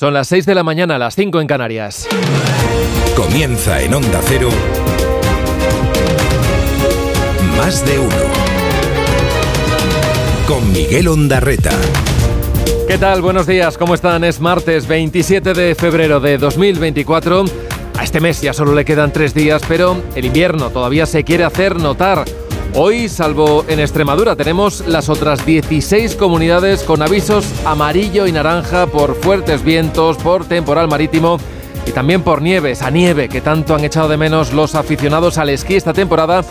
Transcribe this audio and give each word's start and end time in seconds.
Son 0.00 0.14
las 0.14 0.28
6 0.28 0.46
de 0.46 0.54
la 0.54 0.62
mañana, 0.62 0.98
las 0.98 1.14
5 1.14 1.42
en 1.42 1.46
Canarias. 1.46 2.08
Comienza 3.14 3.82
en 3.82 3.92
Onda 3.92 4.18
Cero. 4.24 4.48
Más 7.58 7.84
de 7.84 7.98
uno. 7.98 8.16
Con 10.48 10.72
Miguel 10.72 11.06
Ondarreta. 11.06 11.72
¿Qué 12.88 12.96
tal? 12.96 13.20
Buenos 13.20 13.46
días, 13.46 13.76
¿cómo 13.76 13.94
están? 13.94 14.24
Es 14.24 14.40
martes 14.40 14.88
27 14.88 15.52
de 15.52 15.74
febrero 15.74 16.18
de 16.18 16.38
2024. 16.38 17.44
A 17.98 18.02
este 18.02 18.20
mes 18.20 18.40
ya 18.40 18.54
solo 18.54 18.74
le 18.74 18.86
quedan 18.86 19.12
tres 19.12 19.34
días, 19.34 19.60
pero 19.68 20.02
el 20.14 20.24
invierno 20.24 20.70
todavía 20.70 21.04
se 21.04 21.24
quiere 21.24 21.44
hacer 21.44 21.76
notar. 21.76 22.24
Hoy, 22.74 23.08
salvo 23.08 23.64
en 23.66 23.80
Extremadura, 23.80 24.36
tenemos 24.36 24.86
las 24.86 25.08
otras 25.08 25.44
16 25.44 26.14
comunidades 26.14 26.84
con 26.84 27.02
avisos 27.02 27.44
amarillo 27.64 28.28
y 28.28 28.32
naranja 28.32 28.86
por 28.86 29.16
fuertes 29.16 29.64
vientos, 29.64 30.16
por 30.18 30.44
temporal 30.44 30.86
marítimo 30.86 31.38
y 31.84 31.90
también 31.90 32.22
por 32.22 32.40
nieve, 32.40 32.70
esa 32.70 32.88
nieve 32.90 33.28
que 33.28 33.40
tanto 33.40 33.74
han 33.74 33.84
echado 33.84 34.08
de 34.08 34.16
menos 34.16 34.52
los 34.52 34.76
aficionados 34.76 35.36
al 35.36 35.50
esquí 35.50 35.74
esta 35.74 35.92
temporada 35.92 36.44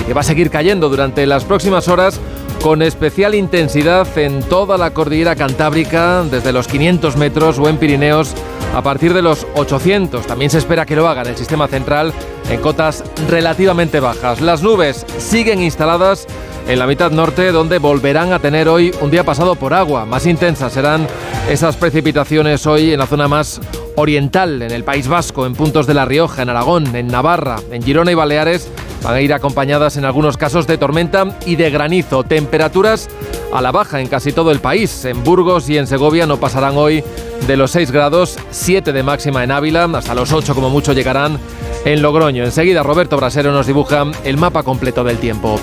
y 0.00 0.04
que 0.04 0.14
va 0.14 0.22
a 0.22 0.24
seguir 0.24 0.48
cayendo 0.48 0.88
durante 0.88 1.26
las 1.26 1.44
próximas 1.44 1.88
horas 1.88 2.20
con 2.62 2.82
especial 2.82 3.34
intensidad 3.34 4.06
en 4.18 4.42
toda 4.42 4.78
la 4.78 4.92
cordillera 4.92 5.36
cantábrica, 5.36 6.24
desde 6.24 6.52
los 6.52 6.68
500 6.68 7.16
metros 7.16 7.58
o 7.58 7.68
en 7.68 7.78
Pirineos 7.78 8.34
a 8.74 8.82
partir 8.82 9.14
de 9.14 9.22
los 9.22 9.46
800. 9.54 10.26
También 10.26 10.50
se 10.50 10.58
espera 10.58 10.86
que 10.86 10.96
lo 10.96 11.08
haga 11.08 11.22
en 11.22 11.28
el 11.28 11.36
sistema 11.36 11.68
central 11.68 12.12
en 12.50 12.60
cotas 12.60 13.04
relativamente 13.28 14.00
bajas. 14.00 14.40
Las 14.40 14.62
nubes 14.62 15.06
siguen 15.18 15.62
instaladas 15.62 16.26
en 16.68 16.78
la 16.78 16.86
mitad 16.86 17.10
norte, 17.10 17.52
donde 17.52 17.78
volverán 17.78 18.32
a 18.32 18.38
tener 18.38 18.68
hoy 18.68 18.92
un 19.00 19.10
día 19.10 19.24
pasado 19.24 19.54
por 19.54 19.72
agua. 19.72 20.04
Más 20.04 20.26
intensas 20.26 20.72
serán 20.72 21.06
esas 21.48 21.76
precipitaciones 21.76 22.66
hoy 22.66 22.92
en 22.92 22.98
la 22.98 23.06
zona 23.06 23.28
más 23.28 23.60
oriental, 23.96 24.62
en 24.62 24.70
el 24.70 24.84
País 24.84 25.08
Vasco, 25.08 25.46
en 25.46 25.54
puntos 25.54 25.86
de 25.86 25.94
La 25.94 26.04
Rioja, 26.04 26.42
en 26.42 26.50
Aragón, 26.50 26.94
en 26.94 27.08
Navarra, 27.08 27.56
en 27.70 27.82
Girona 27.82 28.12
y 28.12 28.14
Baleares. 28.14 28.70
Van 29.02 29.14
a 29.14 29.20
ir 29.20 29.32
acompañadas 29.32 29.96
en 29.96 30.04
algunos 30.04 30.36
casos 30.36 30.66
de 30.66 30.78
tormenta 30.78 31.36
y 31.44 31.56
de 31.56 31.70
granizo. 31.70 32.24
Temperaturas 32.24 33.08
a 33.52 33.60
la 33.60 33.72
baja 33.72 34.00
en 34.00 34.08
casi 34.08 34.32
todo 34.32 34.50
el 34.50 34.60
país. 34.60 35.04
En 35.04 35.22
Burgos 35.24 35.68
y 35.68 35.78
en 35.78 35.86
Segovia 35.86 36.26
no 36.26 36.38
pasarán 36.38 36.76
hoy 36.76 37.02
de 37.46 37.56
los 37.56 37.70
6 37.72 37.90
grados, 37.90 38.38
7 38.50 38.92
de 38.92 39.02
máxima 39.02 39.44
en 39.44 39.50
Ávila, 39.50 39.84
hasta 39.84 40.14
los 40.14 40.32
8 40.32 40.54
como 40.54 40.70
mucho 40.70 40.92
llegarán 40.92 41.38
en 41.84 42.02
Logroño. 42.02 42.44
Enseguida 42.44 42.82
Roberto 42.82 43.16
Brasero 43.16 43.52
nos 43.52 43.66
dibuja 43.66 44.04
el 44.24 44.36
mapa 44.36 44.62
completo 44.62 45.04
del 45.04 45.18
tiempo. 45.18 45.60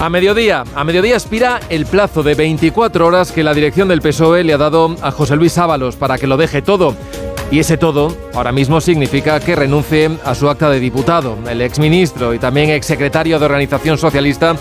A 0.00 0.08
mediodía, 0.08 0.64
a 0.74 0.82
mediodía 0.82 1.14
expira 1.14 1.60
el 1.68 1.84
plazo 1.84 2.22
de 2.22 2.34
24 2.34 3.06
horas 3.06 3.32
que 3.32 3.42
la 3.42 3.52
dirección 3.52 3.88
del 3.88 4.00
PSOE 4.00 4.44
le 4.44 4.54
ha 4.54 4.58
dado 4.58 4.96
a 5.02 5.10
José 5.10 5.36
Luis 5.36 5.58
Ábalos 5.58 5.96
para 5.96 6.16
que 6.16 6.26
lo 6.26 6.38
deje 6.38 6.62
todo. 6.62 6.96
Y 7.50 7.58
ese 7.58 7.76
todo 7.76 8.16
ahora 8.34 8.52
mismo 8.52 8.80
significa 8.80 9.40
que 9.40 9.56
renuncie 9.56 10.10
a 10.24 10.34
su 10.36 10.48
acta 10.48 10.70
de 10.70 10.78
diputado. 10.78 11.36
El 11.48 11.62
exministro 11.62 12.32
y 12.32 12.38
también 12.38 12.70
exsecretario 12.70 13.38
de 13.38 13.44
Organización 13.44 13.98
Socialista 13.98 14.54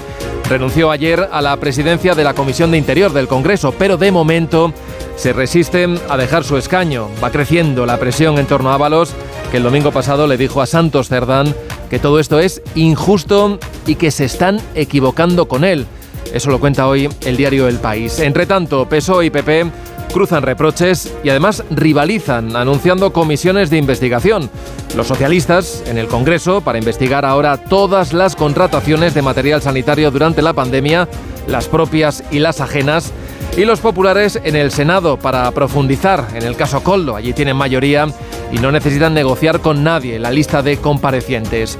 renunció 0.50 0.90
ayer 0.90 1.30
a 1.32 1.42
la 1.44 1.56
presidencia 1.58 2.16
de 2.16 2.24
la 2.24 2.34
Comisión 2.34 2.72
de 2.72 2.80
Interior 2.80 3.14
del 3.14 3.28
Congreso, 3.28 3.72
pero 3.78 3.98
de 3.98 4.12
momento 4.12 4.74
se 5.16 5.34
resiste 5.34 5.88
a 6.10 6.18
dejar 6.18 6.44
su 6.44 6.58
escaño. 6.58 7.10
Va 7.24 7.30
creciendo 7.30 7.86
la 7.86 7.98
presión 7.98 8.40
en 8.40 8.48
torno 8.48 8.72
a 8.72 8.74
Ábalos, 8.74 9.14
que 9.52 9.58
el 9.58 9.64
domingo 9.64 9.92
pasado 9.92 10.26
le 10.26 10.38
dijo 10.38 10.60
a 10.60 10.66
Santos 10.66 11.10
Cerdán 11.10 11.54
que 11.92 12.00
todo 12.00 12.20
esto 12.20 12.40
es 12.40 12.64
injusto 12.74 13.60
y 13.86 13.96
que 13.96 14.10
se 14.10 14.26
están 14.26 14.60
equivocando 14.74 15.48
con 15.48 15.64
él. 15.64 15.86
Eso 16.34 16.50
lo 16.50 16.60
cuenta 16.60 16.88
hoy 16.88 17.10
el 17.26 17.38
diario 17.38 17.68
El 17.68 17.78
País. 17.78 18.20
Entre 18.20 18.46
tanto, 18.46 18.88
PSOE 18.88 19.28
y 19.28 19.30
PP 19.30 19.66
cruzan 20.10 20.44
reproches 20.44 21.14
y 21.24 21.30
además 21.30 21.64
rivalizan 21.70 22.56
anunciando 22.56 23.14
comisiones 23.14 23.70
de 23.70 23.78
investigación. 23.78 24.50
Los 24.96 25.08
socialistas 25.08 25.84
en 25.88 25.98
el 25.98 26.08
Congreso 26.08 26.62
para 26.62 26.78
investigar 26.80 27.26
ahora 27.26 27.58
todas 27.58 28.14
las 28.14 28.36
contrataciones 28.36 29.14
de 29.14 29.22
material 29.22 29.62
sanitario 29.62 30.12
durante 30.12 30.42
la 30.42 30.54
pandemia, 30.54 31.08
las 31.48 31.68
propias 31.68 32.24
y 32.32 32.40
las 32.40 32.62
ajenas, 32.62 33.12
y 33.58 33.66
los 33.66 33.80
populares 33.80 34.40
en 34.44 34.56
el 34.56 34.72
Senado 34.72 35.18
para 35.18 35.50
profundizar 35.52 36.28
en 36.34 36.44
el 36.44 36.56
caso 36.56 36.82
Coldo. 36.84 37.16
Allí 37.16 37.34
tienen 37.34 37.58
mayoría 37.58 38.08
y 38.52 38.58
no 38.58 38.72
necesitan 38.72 39.14
negociar 39.14 39.60
con 39.60 39.84
nadie 39.84 40.20
la 40.20 40.32
lista 40.32 40.62
de 40.62 40.78
comparecientes. 40.78 41.78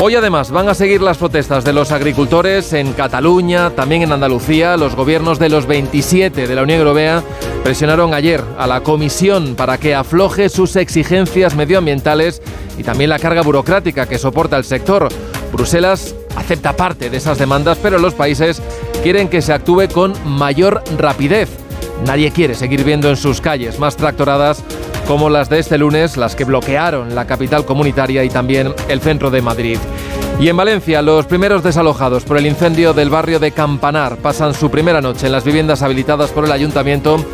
Hoy 0.00 0.14
además 0.14 0.50
van 0.50 0.68
a 0.68 0.74
seguir 0.74 1.00
las 1.00 1.16
protestas 1.16 1.64
de 1.64 1.72
los 1.72 1.90
agricultores 1.90 2.72
en 2.74 2.92
Cataluña, 2.92 3.70
también 3.70 4.02
en 4.02 4.12
Andalucía. 4.12 4.76
Los 4.76 4.94
gobiernos 4.94 5.38
de 5.38 5.48
los 5.48 5.66
27 5.66 6.46
de 6.46 6.54
la 6.54 6.62
Unión 6.62 6.80
Europea 6.80 7.22
presionaron 7.64 8.12
ayer 8.12 8.44
a 8.58 8.66
la 8.66 8.82
Comisión 8.82 9.54
para 9.56 9.78
que 9.78 9.94
afloje 9.94 10.50
sus 10.50 10.76
exigencias 10.76 11.56
medioambientales 11.56 12.42
y 12.76 12.82
también 12.82 13.10
la 13.10 13.18
carga 13.18 13.42
burocrática 13.42 14.06
que 14.06 14.18
soporta 14.18 14.58
el 14.58 14.64
sector. 14.64 15.08
Bruselas 15.52 16.14
acepta 16.36 16.76
parte 16.76 17.10
de 17.10 17.16
esas 17.16 17.38
demandas, 17.38 17.78
pero 17.82 17.98
los 17.98 18.14
países 18.14 18.62
quieren 19.02 19.28
que 19.28 19.42
se 19.42 19.52
actúe 19.52 19.88
con 19.92 20.14
mayor 20.24 20.82
rapidez. 20.96 21.48
Nadie 22.04 22.30
quiere 22.30 22.54
seguir 22.54 22.84
viendo 22.84 23.08
en 23.08 23.16
sus 23.16 23.40
calles 23.40 23.78
más 23.78 23.96
tractoradas 23.96 24.62
como 25.06 25.30
las 25.30 25.48
de 25.48 25.60
este 25.60 25.78
lunes, 25.78 26.16
las 26.16 26.34
que 26.34 26.44
bloquearon 26.44 27.14
la 27.14 27.26
capital 27.26 27.64
comunitaria 27.64 28.24
y 28.24 28.28
también 28.28 28.74
el 28.88 29.00
centro 29.00 29.30
de 29.30 29.40
Madrid. 29.40 29.78
Y 30.38 30.48
en 30.48 30.56
Valencia, 30.56 31.00
los 31.00 31.26
primeros 31.26 31.62
desalojados 31.62 32.24
por 32.24 32.36
el 32.36 32.46
incendio 32.46 32.92
del 32.92 33.08
barrio 33.08 33.38
de 33.38 33.52
Campanar 33.52 34.16
pasan 34.16 34.52
su 34.52 34.70
primera 34.70 35.00
noche 35.00 35.26
en 35.26 35.32
las 35.32 35.44
viviendas 35.44 35.82
habilitadas 35.82 36.30
por 36.30 36.44
el 36.44 36.52
ayuntamiento 36.52 37.24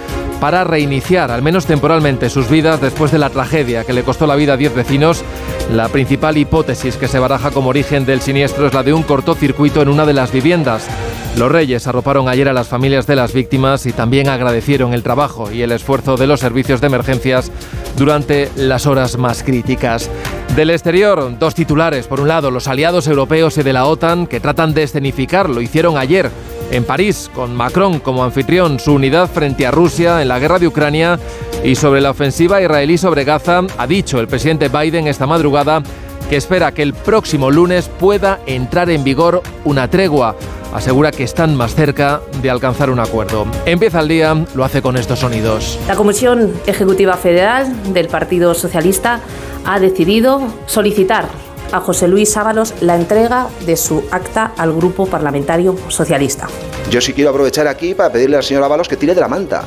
para 0.42 0.64
reiniciar, 0.64 1.30
al 1.30 1.40
menos 1.40 1.66
temporalmente, 1.66 2.28
sus 2.28 2.50
vidas 2.50 2.80
después 2.80 3.12
de 3.12 3.18
la 3.20 3.30
tragedia 3.30 3.84
que 3.84 3.92
le 3.92 4.02
costó 4.02 4.26
la 4.26 4.34
vida 4.34 4.54
a 4.54 4.56
10 4.56 4.74
vecinos. 4.74 5.22
La 5.70 5.88
principal 5.88 6.36
hipótesis 6.36 6.96
que 6.96 7.06
se 7.06 7.20
baraja 7.20 7.52
como 7.52 7.68
origen 7.68 8.04
del 8.04 8.20
siniestro 8.20 8.66
es 8.66 8.74
la 8.74 8.82
de 8.82 8.92
un 8.92 9.04
cortocircuito 9.04 9.82
en 9.82 9.88
una 9.88 10.04
de 10.04 10.14
las 10.14 10.32
viviendas. 10.32 10.88
Los 11.36 11.52
Reyes 11.52 11.86
arroparon 11.86 12.28
ayer 12.28 12.48
a 12.48 12.52
las 12.52 12.66
familias 12.66 13.06
de 13.06 13.14
las 13.14 13.32
víctimas 13.32 13.86
y 13.86 13.92
también 13.92 14.28
agradecieron 14.28 14.94
el 14.94 15.04
trabajo 15.04 15.52
y 15.52 15.62
el 15.62 15.70
esfuerzo 15.70 16.16
de 16.16 16.26
los 16.26 16.40
servicios 16.40 16.80
de 16.80 16.88
emergencias 16.88 17.52
durante 17.96 18.50
las 18.56 18.86
horas 18.86 19.18
más 19.18 19.44
críticas. 19.44 20.10
Del 20.56 20.70
exterior, 20.70 21.38
dos 21.38 21.54
titulares. 21.54 22.08
Por 22.08 22.18
un 22.18 22.26
lado, 22.26 22.50
los 22.50 22.66
aliados 22.66 23.06
europeos 23.06 23.58
y 23.58 23.62
de 23.62 23.72
la 23.72 23.86
OTAN 23.86 24.26
que 24.26 24.40
tratan 24.40 24.74
de 24.74 24.82
escenificar, 24.82 25.48
lo 25.48 25.60
hicieron 25.60 25.96
ayer 25.96 26.32
en 26.72 26.84
París, 26.84 27.30
con 27.32 27.54
Macron 27.54 28.00
como 28.00 28.24
anfitrión, 28.24 28.80
su 28.80 28.94
unidad 28.94 29.30
frente 29.30 29.66
a 29.66 29.70
Rusia 29.70 30.22
en 30.22 30.28
la 30.28 30.38
guerra 30.38 30.58
de 30.58 30.66
Ucrania 30.66 31.18
y 31.62 31.76
sobre 31.76 32.00
la 32.00 32.10
ofensiva 32.10 32.60
israelí 32.60 32.98
sobre 32.98 33.24
Gaza, 33.24 33.60
ha 33.78 33.86
dicho 33.86 34.18
el 34.18 34.26
presidente 34.26 34.68
Biden 34.68 35.06
esta 35.06 35.26
madrugada 35.26 35.82
que 36.28 36.36
espera 36.36 36.72
que 36.72 36.82
el 36.82 36.94
próximo 36.94 37.50
lunes 37.50 37.88
pueda 37.88 38.40
entrar 38.46 38.88
en 38.90 39.04
vigor 39.04 39.42
una 39.64 39.88
tregua 39.88 40.34
asegura 40.72 41.10
que 41.10 41.24
están 41.24 41.54
más 41.54 41.74
cerca 41.74 42.22
de 42.40 42.50
alcanzar 42.50 42.88
un 42.88 42.98
acuerdo. 42.98 43.46
Empieza 43.66 44.00
el 44.00 44.08
día, 44.08 44.44
lo 44.54 44.64
hace 44.64 44.80
con 44.80 44.96
estos 44.96 45.18
sonidos. 45.18 45.78
La 45.86 45.96
Comisión 45.96 46.54
Ejecutiva 46.66 47.18
Federal 47.18 47.92
del 47.92 48.08
Partido 48.08 48.54
Socialista 48.54 49.20
ha 49.66 49.78
decidido 49.78 50.40
solicitar 50.64 51.28
a 51.72 51.80
José 51.80 52.06
Luis 52.06 52.36
Ábalos 52.36 52.74
la 52.80 52.94
entrega 52.94 53.48
de 53.66 53.76
su 53.76 54.04
acta 54.10 54.52
al 54.56 54.72
Grupo 54.72 55.06
Parlamentario 55.06 55.76
Socialista. 55.88 56.48
Yo 56.90 57.00
sí 57.00 57.12
quiero 57.12 57.30
aprovechar 57.30 57.66
aquí 57.66 57.94
para 57.94 58.12
pedirle 58.12 58.36
al 58.36 58.44
señor 58.44 58.62
Ábalos 58.62 58.88
que 58.88 58.96
tire 58.96 59.14
de 59.14 59.20
la 59.20 59.28
manta. 59.28 59.62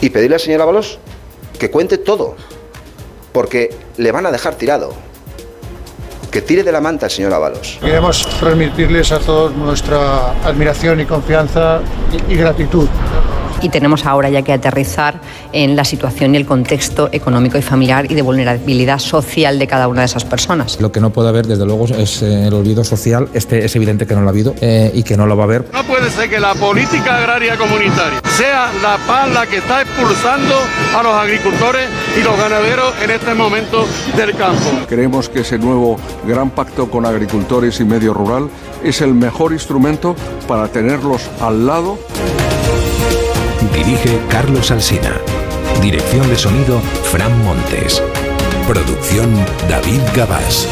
Y 0.00 0.10
pedirle 0.10 0.36
al 0.36 0.40
señor 0.40 0.62
Ábalos 0.62 0.98
que 1.58 1.70
cuente 1.70 1.98
todo. 1.98 2.36
Porque 3.32 3.70
le 3.98 4.12
van 4.12 4.26
a 4.26 4.30
dejar 4.30 4.54
tirado 4.56 4.92
que 6.30 6.40
tire 6.40 6.62
de 6.62 6.72
la 6.72 6.80
manta 6.80 7.06
el 7.06 7.12
señor 7.12 7.34
Ábalos. 7.34 7.78
Queremos 7.80 8.26
transmitirles 8.40 9.12
a 9.12 9.18
todos 9.18 9.54
nuestra 9.54 10.30
admiración 10.44 11.00
y 11.00 11.04
confianza 11.04 11.80
y, 12.10 12.32
y 12.32 12.36
gratitud 12.36 12.88
y 13.62 13.68
tenemos 13.68 14.04
ahora 14.06 14.28
ya 14.28 14.42
que 14.42 14.52
aterrizar 14.52 15.20
en 15.52 15.76
la 15.76 15.84
situación 15.84 16.34
y 16.34 16.38
el 16.38 16.46
contexto 16.46 17.08
económico 17.12 17.58
y 17.58 17.62
familiar 17.62 18.10
y 18.10 18.14
de 18.14 18.22
vulnerabilidad 18.22 18.98
social 18.98 19.58
de 19.58 19.66
cada 19.66 19.88
una 19.88 20.00
de 20.00 20.06
esas 20.06 20.24
personas. 20.24 20.80
Lo 20.80 20.92
que 20.92 21.00
no 21.00 21.10
puede 21.10 21.28
haber, 21.28 21.46
desde 21.46 21.64
luego, 21.64 21.86
es 21.86 22.22
eh, 22.22 22.46
el 22.46 22.54
olvido 22.54 22.84
social. 22.84 23.28
Este 23.32 23.64
es 23.64 23.74
evidente 23.76 24.06
que 24.06 24.14
no 24.14 24.22
lo 24.22 24.28
ha 24.28 24.30
habido 24.30 24.54
eh, 24.60 24.90
y 24.94 25.02
que 25.02 25.16
no 25.16 25.26
lo 25.26 25.36
va 25.36 25.44
a 25.44 25.46
haber. 25.46 25.64
No 25.72 25.84
puede 25.84 26.10
ser 26.10 26.28
que 26.28 26.40
la 26.40 26.54
política 26.54 27.18
agraria 27.18 27.56
comunitaria 27.56 28.20
sea 28.36 28.72
la 28.82 28.98
paz 29.06 29.30
la 29.32 29.46
que 29.46 29.58
está 29.58 29.82
expulsando 29.82 30.54
a 30.96 31.02
los 31.02 31.14
agricultores 31.14 31.88
y 32.18 32.22
los 32.22 32.36
ganaderos 32.36 32.94
en 33.02 33.10
este 33.10 33.34
momento 33.34 33.86
del 34.16 34.34
campo. 34.34 34.70
Creemos 34.88 35.28
que 35.28 35.40
ese 35.40 35.58
nuevo 35.58 35.98
gran 36.26 36.50
pacto 36.50 36.90
con 36.90 37.06
agricultores 37.06 37.80
y 37.80 37.84
medio 37.84 38.14
rural 38.14 38.48
es 38.82 39.00
el 39.00 39.14
mejor 39.14 39.52
instrumento 39.52 40.16
para 40.48 40.68
tenerlos 40.68 41.28
al 41.40 41.66
lado. 41.66 41.98
Dirige 43.74 44.20
Carlos 44.28 44.70
Alsina. 44.70 45.18
Dirección 45.80 46.28
de 46.28 46.36
sonido 46.36 46.78
Fran 46.80 47.42
Montes. 47.42 48.02
Producción 48.68 49.34
David 49.68 50.00
Gabás. 50.14 50.68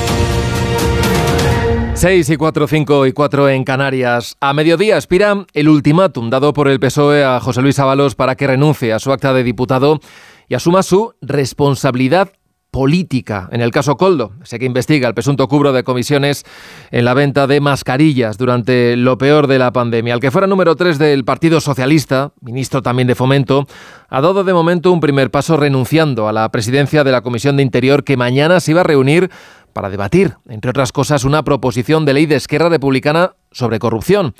6 1.94 2.30
y 2.30 2.36
4, 2.36 2.66
5 2.66 3.06
y 3.06 3.12
4 3.12 3.48
en 3.48 3.64
Canarias. 3.64 4.36
A 4.40 4.52
mediodía 4.52 4.96
expira 4.96 5.46
el 5.54 5.68
ultimátum 5.68 6.30
dado 6.30 6.52
por 6.52 6.68
el 6.68 6.78
PSOE 6.78 7.24
a 7.24 7.40
José 7.40 7.62
Luis 7.62 7.78
Ábalos 7.78 8.14
para 8.14 8.36
que 8.36 8.46
renuncie 8.46 8.92
a 8.92 8.98
su 8.98 9.12
acta 9.12 9.32
de 9.32 9.44
diputado 9.44 10.00
y 10.48 10.54
asuma 10.54 10.82
su 10.82 11.14
responsabilidad 11.20 12.32
política. 12.70 13.48
En 13.52 13.60
el 13.60 13.70
caso 13.70 13.96
Coldo, 13.96 14.32
sé 14.42 14.58
que 14.58 14.64
investiga 14.64 15.08
el 15.08 15.14
presunto 15.14 15.48
cubro 15.48 15.72
de 15.72 15.84
comisiones 15.84 16.44
en 16.90 17.04
la 17.04 17.14
venta 17.14 17.46
de 17.46 17.60
mascarillas 17.60 18.38
durante 18.38 18.96
lo 18.96 19.18
peor 19.18 19.46
de 19.46 19.58
la 19.58 19.72
pandemia. 19.72 20.14
Al 20.14 20.20
que 20.20 20.30
fuera 20.30 20.46
número 20.46 20.76
3 20.76 20.98
del 20.98 21.24
Partido 21.24 21.60
Socialista, 21.60 22.32
ministro 22.40 22.82
también 22.82 23.08
de 23.08 23.14
Fomento, 23.14 23.66
ha 24.08 24.20
dado 24.20 24.44
de 24.44 24.52
momento 24.52 24.92
un 24.92 25.00
primer 25.00 25.30
paso 25.30 25.56
renunciando 25.56 26.28
a 26.28 26.32
la 26.32 26.48
presidencia 26.50 27.04
de 27.04 27.12
la 27.12 27.22
Comisión 27.22 27.56
de 27.56 27.62
Interior 27.62 28.04
que 28.04 28.16
mañana 28.16 28.60
se 28.60 28.70
iba 28.72 28.80
a 28.80 28.84
reunir 28.84 29.30
para 29.72 29.90
debatir, 29.90 30.36
entre 30.48 30.70
otras 30.70 30.92
cosas, 30.92 31.24
una 31.24 31.44
proposición 31.44 32.04
de 32.04 32.14
ley 32.14 32.26
de 32.26 32.36
Esquerra 32.36 32.68
Republicana 32.68 33.34
sobre 33.52 33.78
corrupción. 33.78 34.34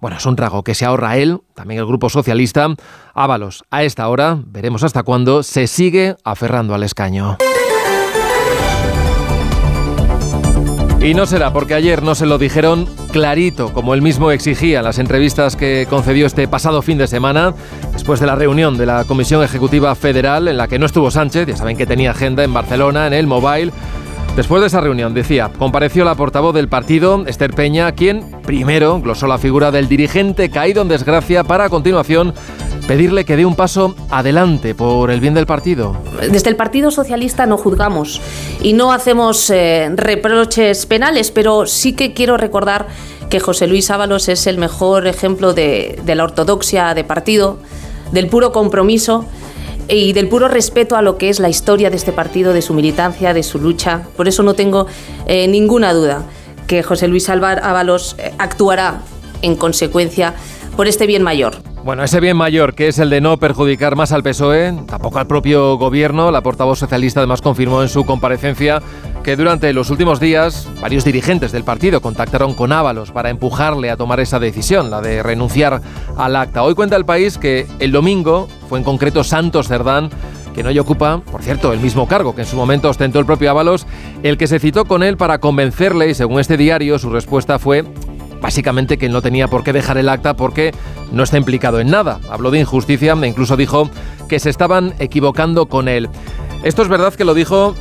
Bueno, 0.00 0.18
es 0.18 0.26
un 0.26 0.36
trago 0.36 0.62
que 0.62 0.74
se 0.74 0.84
ahorra 0.84 1.16
él, 1.16 1.40
también 1.54 1.80
el 1.80 1.86
Grupo 1.86 2.10
Socialista. 2.10 2.68
Ábalos, 3.14 3.64
a 3.70 3.82
esta 3.82 4.08
hora, 4.08 4.38
veremos 4.46 4.84
hasta 4.84 5.02
cuándo, 5.02 5.42
se 5.42 5.66
sigue 5.66 6.16
aferrando 6.24 6.74
al 6.74 6.82
escaño. 6.82 7.38
Y 11.00 11.14
no 11.14 11.26
será 11.26 11.52
porque 11.52 11.74
ayer 11.74 12.02
no 12.02 12.14
se 12.14 12.26
lo 12.26 12.38
dijeron 12.38 12.88
clarito, 13.12 13.72
como 13.72 13.94
él 13.94 14.02
mismo 14.02 14.30
exigía 14.30 14.82
las 14.82 14.98
entrevistas 14.98 15.54
que 15.54 15.86
concedió 15.88 16.26
este 16.26 16.48
pasado 16.48 16.82
fin 16.82 16.98
de 16.98 17.06
semana, 17.06 17.54
después 17.92 18.18
de 18.18 18.26
la 18.26 18.34
reunión 18.34 18.76
de 18.76 18.86
la 18.86 19.04
Comisión 19.04 19.42
Ejecutiva 19.44 19.94
Federal, 19.94 20.48
en 20.48 20.56
la 20.56 20.68
que 20.68 20.78
no 20.78 20.86
estuvo 20.86 21.10
Sánchez, 21.10 21.46
ya 21.46 21.56
saben 21.56 21.76
que 21.76 21.86
tenía 21.86 22.10
agenda 22.10 22.42
en 22.44 22.52
Barcelona, 22.52 23.06
en 23.06 23.12
el 23.12 23.26
Mobile. 23.26 23.72
Después 24.36 24.60
de 24.60 24.66
esa 24.66 24.80
reunión, 24.80 25.14
decía, 25.14 25.50
compareció 25.58 26.04
la 26.04 26.14
portavoz 26.14 26.54
del 26.54 26.68
partido, 26.68 27.24
Esther 27.26 27.54
Peña, 27.54 27.92
quien 27.92 28.22
primero 28.42 29.00
glosó 29.00 29.26
la 29.26 29.38
figura 29.38 29.70
del 29.70 29.88
dirigente 29.88 30.50
caído 30.50 30.82
en 30.82 30.88
desgracia 30.88 31.44
para 31.44 31.64
a 31.64 31.68
continuación 31.70 32.34
pedirle 32.86 33.24
que 33.24 33.36
dé 33.36 33.44
un 33.44 33.56
paso 33.56 33.96
adelante 34.10 34.74
por 34.74 35.10
el 35.10 35.20
bien 35.20 35.34
del 35.34 35.46
partido. 35.46 35.96
Desde 36.30 36.50
el 36.50 36.56
Partido 36.56 36.90
Socialista 36.90 37.46
no 37.46 37.56
juzgamos 37.56 38.20
y 38.62 38.74
no 38.74 38.92
hacemos 38.92 39.50
eh, 39.50 39.90
reproches 39.94 40.86
penales, 40.86 41.30
pero 41.30 41.66
sí 41.66 41.94
que 41.94 42.14
quiero 42.14 42.36
recordar 42.36 42.86
que 43.28 43.40
José 43.40 43.66
Luis 43.66 43.90
Ábalos 43.90 44.28
es 44.28 44.46
el 44.46 44.58
mejor 44.58 45.06
ejemplo 45.06 45.52
de, 45.52 46.00
la 46.06 46.24
ortodoxia 46.24 46.94
de 46.94 47.02
partido, 47.02 47.58
del 48.12 48.28
puro 48.28 48.52
compromiso 48.52 49.24
y 49.88 50.12
del 50.12 50.28
puro 50.28 50.46
respeto 50.46 50.96
a 50.96 51.02
lo 51.02 51.18
que 51.18 51.28
es 51.28 51.40
la 51.40 51.48
historia 51.48 51.90
de 51.90 51.96
este 51.96 52.12
partido, 52.12 52.52
de 52.52 52.62
su 52.62 52.72
militancia, 52.72 53.34
de 53.34 53.42
su 53.42 53.58
lucha. 53.58 54.02
Por 54.16 54.28
eso 54.28 54.44
no 54.44 54.54
tengo 54.54 54.86
eh, 55.26 55.48
ninguna 55.48 55.92
duda 55.92 56.22
que 56.68 56.84
José 56.84 57.08
Luis 57.08 57.28
Ábalos 57.28 58.14
eh, 58.18 58.32
actuará 58.38 59.02
en 59.42 59.56
consecuencia 59.56 60.34
por 60.76 60.86
este 60.86 61.06
bien 61.06 61.22
mayor. 61.22 61.75
Bueno, 61.86 62.02
ese 62.02 62.18
bien 62.18 62.36
mayor, 62.36 62.74
que 62.74 62.88
es 62.88 62.98
el 62.98 63.10
de 63.10 63.20
no 63.20 63.36
perjudicar 63.36 63.94
más 63.94 64.10
al 64.10 64.24
PSOE, 64.24 64.74
tampoco 64.88 65.20
al 65.20 65.28
propio 65.28 65.78
gobierno, 65.78 66.32
la 66.32 66.40
portavoz 66.40 66.80
socialista 66.80 67.20
además 67.20 67.42
confirmó 67.42 67.80
en 67.80 67.88
su 67.88 68.04
comparecencia 68.04 68.82
que 69.22 69.36
durante 69.36 69.72
los 69.72 69.88
últimos 69.90 70.18
días 70.18 70.68
varios 70.80 71.04
dirigentes 71.04 71.52
del 71.52 71.62
partido 71.62 72.00
contactaron 72.00 72.54
con 72.54 72.72
Ábalos 72.72 73.12
para 73.12 73.30
empujarle 73.30 73.88
a 73.92 73.96
tomar 73.96 74.18
esa 74.18 74.40
decisión, 74.40 74.90
la 74.90 75.00
de 75.00 75.22
renunciar 75.22 75.80
al 76.16 76.34
acta. 76.34 76.64
Hoy 76.64 76.74
cuenta 76.74 76.96
el 76.96 77.04
país 77.04 77.38
que 77.38 77.68
el 77.78 77.92
domingo 77.92 78.48
fue 78.68 78.80
en 78.80 78.84
concreto 78.84 79.22
Santos 79.22 79.68
Cerdán 79.68 80.10
que 80.56 80.66
hoy 80.66 80.78
ocupa, 80.80 81.20
por 81.30 81.42
cierto, 81.44 81.72
el 81.72 81.78
mismo 81.78 82.08
cargo 82.08 82.34
que 82.34 82.40
en 82.40 82.48
su 82.48 82.56
momento 82.56 82.88
ostentó 82.88 83.20
el 83.20 83.26
propio 83.26 83.50
Ábalos, 83.50 83.86
el 84.24 84.38
que 84.38 84.48
se 84.48 84.58
citó 84.58 84.86
con 84.86 85.04
él 85.04 85.16
para 85.16 85.38
convencerle 85.38 86.08
y 86.10 86.14
según 86.14 86.40
este 86.40 86.56
diario 86.56 86.98
su 86.98 87.10
respuesta 87.10 87.60
fue 87.60 87.84
básicamente 88.40 88.98
que 88.98 89.08
no 89.08 89.22
tenía 89.22 89.48
por 89.48 89.64
qué 89.64 89.72
dejar 89.72 89.98
el 89.98 90.08
acta 90.08 90.34
porque 90.34 90.72
no 91.12 91.22
está 91.22 91.38
implicado 91.38 91.80
en 91.80 91.90
nada. 91.90 92.20
Habló 92.30 92.50
de 92.50 92.60
injusticia 92.60 93.16
e 93.20 93.26
incluso 93.26 93.56
dijo 93.56 93.90
que 94.28 94.38
se 94.38 94.50
estaban 94.50 94.94
equivocando 94.98 95.66
con 95.66 95.88
él. 95.88 96.08
Esto 96.62 96.82
es 96.82 96.88
verdad 96.88 97.14
que 97.14 97.24
lo 97.24 97.34
dijo 97.34 97.74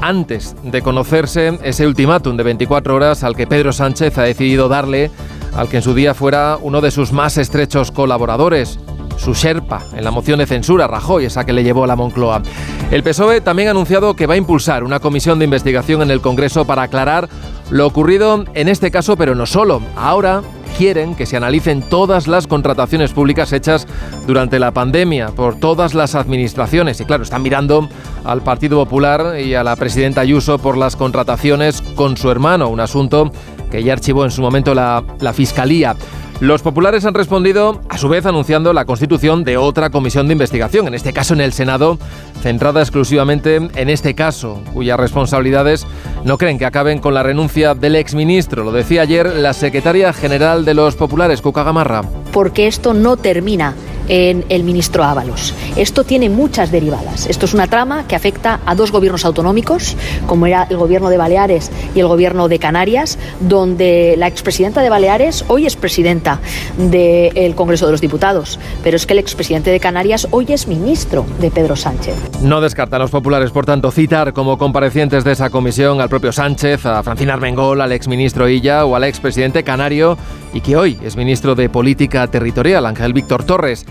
antes 0.00 0.56
de 0.64 0.82
conocerse 0.82 1.58
ese 1.62 1.86
ultimátum 1.86 2.36
de 2.36 2.42
24 2.42 2.94
horas 2.94 3.22
al 3.22 3.36
que 3.36 3.46
Pedro 3.46 3.72
Sánchez 3.72 4.18
ha 4.18 4.22
decidido 4.22 4.68
darle 4.68 5.10
al 5.54 5.68
que 5.68 5.76
en 5.76 5.82
su 5.82 5.94
día 5.94 6.14
fuera 6.14 6.58
uno 6.60 6.80
de 6.80 6.90
sus 6.90 7.12
más 7.12 7.38
estrechos 7.38 7.90
colaboradores, 7.90 8.78
su 9.16 9.34
Sherpa 9.34 9.82
en 9.96 10.04
la 10.04 10.10
moción 10.10 10.38
de 10.38 10.46
censura 10.46 10.86
Rajoy, 10.86 11.26
esa 11.26 11.44
que 11.44 11.52
le 11.52 11.64
llevó 11.64 11.84
a 11.84 11.86
la 11.86 11.96
Moncloa. 11.96 12.42
El 12.90 13.02
PSOE 13.02 13.40
también 13.40 13.68
ha 13.68 13.70
anunciado 13.72 14.14
que 14.14 14.26
va 14.26 14.34
a 14.34 14.36
impulsar 14.36 14.84
una 14.84 15.00
comisión 15.00 15.38
de 15.38 15.44
investigación 15.44 16.02
en 16.02 16.10
el 16.10 16.20
Congreso 16.20 16.64
para 16.64 16.82
aclarar 16.82 17.28
lo 17.70 17.86
ocurrido 17.86 18.44
en 18.54 18.68
este 18.68 18.90
caso, 18.90 19.16
pero 19.16 19.34
no 19.34 19.46
solo. 19.46 19.80
Ahora 19.96 20.42
quieren 20.76 21.14
que 21.14 21.26
se 21.26 21.36
analicen 21.36 21.82
todas 21.82 22.26
las 22.26 22.46
contrataciones 22.46 23.12
públicas 23.12 23.52
hechas 23.52 23.86
durante 24.26 24.58
la 24.58 24.72
pandemia 24.72 25.28
por 25.28 25.56
todas 25.56 25.94
las 25.94 26.14
administraciones. 26.14 27.00
Y 27.00 27.04
claro, 27.04 27.22
están 27.22 27.42
mirando 27.42 27.88
al 28.24 28.42
Partido 28.42 28.82
Popular 28.84 29.38
y 29.40 29.54
a 29.54 29.64
la 29.64 29.76
presidenta 29.76 30.20
Ayuso 30.20 30.58
por 30.58 30.76
las 30.76 30.96
contrataciones 30.96 31.82
con 31.94 32.16
su 32.16 32.30
hermano, 32.30 32.68
un 32.68 32.80
asunto 32.80 33.30
que 33.70 33.82
ya 33.82 33.92
archivó 33.92 34.24
en 34.24 34.30
su 34.30 34.42
momento 34.42 34.74
la, 34.74 35.02
la 35.20 35.32
Fiscalía. 35.32 35.96
Los 36.42 36.60
populares 36.60 37.04
han 37.04 37.14
respondido, 37.14 37.82
a 37.88 37.98
su 37.98 38.08
vez, 38.08 38.26
anunciando 38.26 38.72
la 38.72 38.84
constitución 38.84 39.44
de 39.44 39.56
otra 39.56 39.90
comisión 39.90 40.26
de 40.26 40.32
investigación, 40.32 40.88
en 40.88 40.94
este 40.94 41.12
caso 41.12 41.34
en 41.34 41.40
el 41.40 41.52
Senado, 41.52 42.00
centrada 42.42 42.80
exclusivamente 42.80 43.56
en 43.56 43.88
este 43.88 44.14
caso, 44.14 44.60
cuyas 44.72 44.98
responsabilidades 44.98 45.86
no 46.24 46.38
creen 46.38 46.58
que 46.58 46.66
acaben 46.66 46.98
con 46.98 47.14
la 47.14 47.22
renuncia 47.22 47.74
del 47.74 47.96
exministro. 47.96 48.64
Lo 48.64 48.72
decía 48.72 49.02
ayer 49.02 49.26
la 49.26 49.52
secretaria 49.52 50.12
general 50.12 50.64
de 50.64 50.74
los 50.74 50.96
populares, 50.96 51.40
Cuca 51.40 51.62
Gamarra. 51.62 52.02
Porque 52.32 52.66
esto 52.66 52.94
no 52.94 53.16
termina 53.16 53.74
en 54.08 54.44
el 54.48 54.64
ministro 54.64 55.04
Ábalos. 55.04 55.54
Esto 55.76 56.04
tiene 56.04 56.28
muchas 56.28 56.70
derivadas. 56.70 57.26
Esto 57.26 57.46
es 57.46 57.54
una 57.54 57.66
trama 57.66 58.06
que 58.06 58.16
afecta 58.16 58.60
a 58.66 58.74
dos 58.74 58.90
gobiernos 58.90 59.24
autonómicos, 59.24 59.96
como 60.26 60.46
era 60.46 60.66
el 60.68 60.76
gobierno 60.76 61.08
de 61.08 61.16
Baleares 61.16 61.70
y 61.94 62.00
el 62.00 62.08
gobierno 62.08 62.48
de 62.48 62.58
Canarias, 62.58 63.18
donde 63.40 64.14
la 64.18 64.26
expresidenta 64.26 64.82
de 64.82 64.90
Baleares 64.90 65.44
hoy 65.48 65.66
es 65.66 65.76
presidenta 65.76 66.40
del 66.76 67.54
Congreso 67.54 67.86
de 67.86 67.92
los 67.92 68.00
Diputados, 68.00 68.58
pero 68.82 68.96
es 68.96 69.06
que 69.06 69.12
el 69.12 69.18
expresidente 69.18 69.70
de 69.70 69.80
Canarias 69.80 70.26
hoy 70.30 70.46
es 70.48 70.66
ministro 70.66 71.24
de 71.40 71.50
Pedro 71.50 71.76
Sánchez. 71.76 72.14
No 72.40 72.60
descartan 72.60 73.00
los 73.00 73.10
populares, 73.10 73.50
por 73.50 73.66
tanto, 73.66 73.90
citar 73.90 74.32
como 74.32 74.58
comparecientes 74.58 75.22
de 75.22 75.32
esa 75.32 75.50
comisión 75.50 76.00
al 76.00 76.08
propio 76.08 76.32
Sánchez, 76.32 76.86
a 76.86 77.02
Francina 77.02 77.34
Armengol, 77.34 77.80
al 77.80 77.92
exministro 77.92 78.48
Illa 78.48 78.84
o 78.84 78.96
al 78.96 79.04
expresidente 79.04 79.62
canario 79.62 80.18
y 80.52 80.60
que 80.60 80.76
hoy 80.76 80.98
es 81.02 81.16
ministro 81.16 81.54
de 81.54 81.68
Política 81.68 82.26
Territorial, 82.26 82.86
Ángel 82.86 83.12
Víctor 83.12 83.44
Torres. 83.44 83.86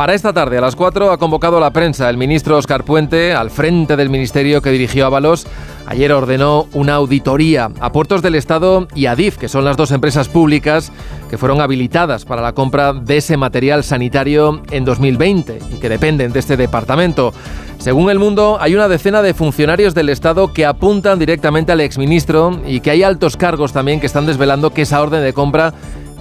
Para 0.00 0.14
esta 0.14 0.32
tarde, 0.32 0.56
a 0.56 0.62
las 0.62 0.76
4, 0.76 1.12
ha 1.12 1.18
convocado 1.18 1.58
a 1.58 1.60
la 1.60 1.74
prensa 1.74 2.08
el 2.08 2.16
ministro 2.16 2.56
Oscar 2.56 2.84
Puente 2.84 3.34
al 3.34 3.50
frente 3.50 3.96
del 3.96 4.08
ministerio 4.08 4.62
que 4.62 4.70
dirigió 4.70 5.04
Ábalos. 5.04 5.46
Ayer 5.84 6.10
ordenó 6.10 6.68
una 6.72 6.94
auditoría 6.94 7.70
a 7.80 7.92
Puertos 7.92 8.22
del 8.22 8.34
Estado 8.34 8.88
y 8.94 9.04
a 9.04 9.14
DIF, 9.14 9.36
que 9.36 9.50
son 9.50 9.66
las 9.66 9.76
dos 9.76 9.90
empresas 9.90 10.28
públicas 10.28 10.90
que 11.28 11.36
fueron 11.36 11.60
habilitadas 11.60 12.24
para 12.24 12.40
la 12.40 12.54
compra 12.54 12.94
de 12.94 13.18
ese 13.18 13.36
material 13.36 13.84
sanitario 13.84 14.62
en 14.70 14.86
2020 14.86 15.58
y 15.70 15.74
que 15.80 15.90
dependen 15.90 16.32
de 16.32 16.38
este 16.38 16.56
departamento. 16.56 17.34
Según 17.76 18.08
El 18.08 18.18
Mundo, 18.18 18.56
hay 18.58 18.74
una 18.74 18.88
decena 18.88 19.20
de 19.20 19.34
funcionarios 19.34 19.94
del 19.94 20.08
Estado 20.08 20.50
que 20.54 20.64
apuntan 20.64 21.18
directamente 21.18 21.72
al 21.72 21.80
exministro 21.82 22.58
y 22.66 22.80
que 22.80 22.92
hay 22.92 23.02
altos 23.02 23.36
cargos 23.36 23.74
también 23.74 24.00
que 24.00 24.06
están 24.06 24.24
desvelando 24.24 24.72
que 24.72 24.80
esa 24.80 25.02
orden 25.02 25.22
de 25.22 25.34
compra 25.34 25.74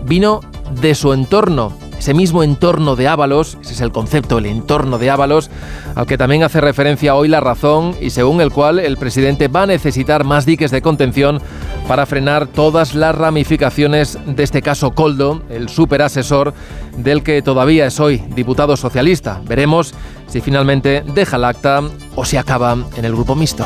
vino 0.04 0.42
de 0.82 0.96
su 0.96 1.14
entorno 1.14 1.72
ese 2.00 2.14
mismo 2.14 2.44
entorno 2.44 2.96
de 2.96 3.10
Ábalos, 3.10 3.58
ese 3.62 3.74
es 3.74 3.82
el 3.82 3.92
concepto, 3.92 4.38
el 4.38 4.46
entorno 4.46 4.98
de 4.98 5.10
Ábalos, 5.10 5.50
al 5.96 6.08
que 6.08 6.18
también 6.18 6.44
hace 6.44 6.62
referencia 6.62 7.14
hoy 7.14 7.28
la 7.28 7.42
razón 7.42 7.94
y 8.00 8.10
según 8.12 8.40
el 8.40 8.52
cual 8.52 8.80
el 8.80 8.96
presidente 8.96 9.50
va 9.50 9.64
a 9.64 9.68
necesitar 9.68 10.24
más 10.24 10.46
diques 10.46 10.72
de 10.72 10.82
contención 10.82 11.42
para 11.90 12.06
frenar 12.06 12.48
todas 12.48 12.96
las 12.96 13.14
ramificaciones 13.16 14.18
de 14.26 14.44
este 14.44 14.62
caso 14.62 14.92
Coldo, 14.92 15.42
el 15.50 15.68
superasesor 15.68 16.54
del 16.98 17.22
que 17.22 17.42
todavía 17.42 17.86
es 17.86 18.00
hoy 18.00 18.24
diputado 18.34 18.78
socialista. 18.78 19.42
Veremos 19.46 19.94
si 20.28 20.40
finalmente 20.40 21.04
deja 21.14 21.36
el 21.36 21.44
acta 21.44 21.82
o 22.16 22.24
si 22.24 22.38
acaba 22.38 22.78
en 22.96 23.06
el 23.06 23.14
grupo 23.14 23.36
mixto. 23.36 23.66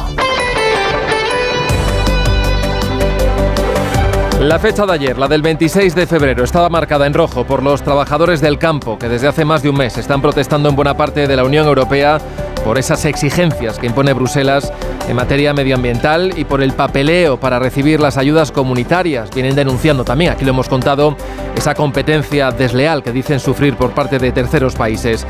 La 4.43 4.59
fecha 4.59 4.85
de 4.85 4.91
ayer, 4.91 5.17
la 5.17 5.29
del 5.29 5.41
26 5.41 5.95
de 5.95 6.05
febrero, 6.05 6.43
estaba 6.43 6.67
marcada 6.67 7.07
en 7.07 7.13
rojo 7.13 7.45
por 7.45 7.63
los 7.63 7.81
trabajadores 7.81 8.41
del 8.41 8.59
campo 8.59 8.99
que 8.99 9.07
desde 9.07 9.29
hace 9.29 9.45
más 9.45 9.63
de 9.63 9.69
un 9.69 9.77
mes 9.77 9.97
están 9.97 10.21
protestando 10.21 10.67
en 10.67 10.75
buena 10.75 10.97
parte 10.97 11.29
de 11.29 11.35
la 11.37 11.45
Unión 11.45 11.65
Europea 11.65 12.19
por 12.65 12.77
esas 12.77 13.05
exigencias 13.05 13.79
que 13.79 13.85
impone 13.87 14.11
Bruselas 14.11 14.73
en 15.07 15.15
materia 15.15 15.53
medioambiental 15.53 16.37
y 16.37 16.43
por 16.43 16.61
el 16.61 16.73
papeleo 16.73 17.39
para 17.39 17.57
recibir 17.57 18.01
las 18.01 18.17
ayudas 18.17 18.51
comunitarias. 18.51 19.33
Vienen 19.33 19.55
denunciando 19.55 20.03
también, 20.03 20.33
aquí 20.33 20.43
lo 20.43 20.51
hemos 20.51 20.67
contado, 20.67 21.15
esa 21.55 21.73
competencia 21.73 22.51
desleal 22.51 23.01
que 23.01 23.13
dicen 23.13 23.39
sufrir 23.39 23.77
por 23.77 23.91
parte 23.91 24.19
de 24.19 24.33
terceros 24.33 24.75
países. 24.75 25.25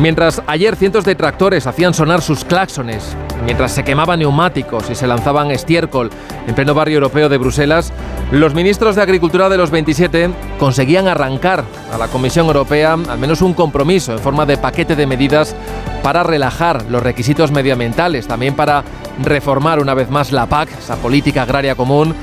Mientras 0.00 0.42
ayer 0.48 0.74
cientos 0.74 1.04
de 1.04 1.14
tractores 1.14 1.68
hacían 1.68 1.94
sonar 1.94 2.20
sus 2.20 2.44
claxones 2.44 3.16
mientras 3.44 3.72
se 3.72 3.84
quemaban 3.84 4.18
neumáticos 4.18 4.90
y 4.90 4.94
se 4.94 5.06
lanzaban 5.06 5.50
estiércol 5.50 6.10
en 6.46 6.54
pleno 6.54 6.74
barrio 6.74 6.96
europeo 6.96 7.28
de 7.28 7.38
Bruselas, 7.38 7.92
los 8.30 8.54
ministros 8.54 8.96
de 8.96 9.02
Agricultura 9.02 9.48
de 9.48 9.56
los 9.56 9.70
27 9.70 10.30
conseguían 10.58 11.08
arrancar 11.08 11.64
a 11.92 11.98
la 11.98 12.08
Comisión 12.08 12.46
Europea 12.46 12.94
al 12.94 13.18
menos 13.18 13.42
un 13.42 13.54
compromiso 13.54 14.12
en 14.12 14.18
forma 14.18 14.46
de 14.46 14.56
paquete 14.56 14.96
de 14.96 15.06
medidas 15.06 15.54
para 16.02 16.22
relajar 16.22 16.84
los 16.88 17.02
requisitos 17.02 17.50
medioambientales, 17.50 18.26
también 18.26 18.54
para 18.54 18.84
reformar 19.22 19.80
una 19.80 19.94
vez 19.94 20.10
más 20.10 20.32
la 20.32 20.46
PAC, 20.46 20.70
esa 20.78 20.96
política 20.96 21.42
agraria 21.42 21.74
común, 21.74 22.14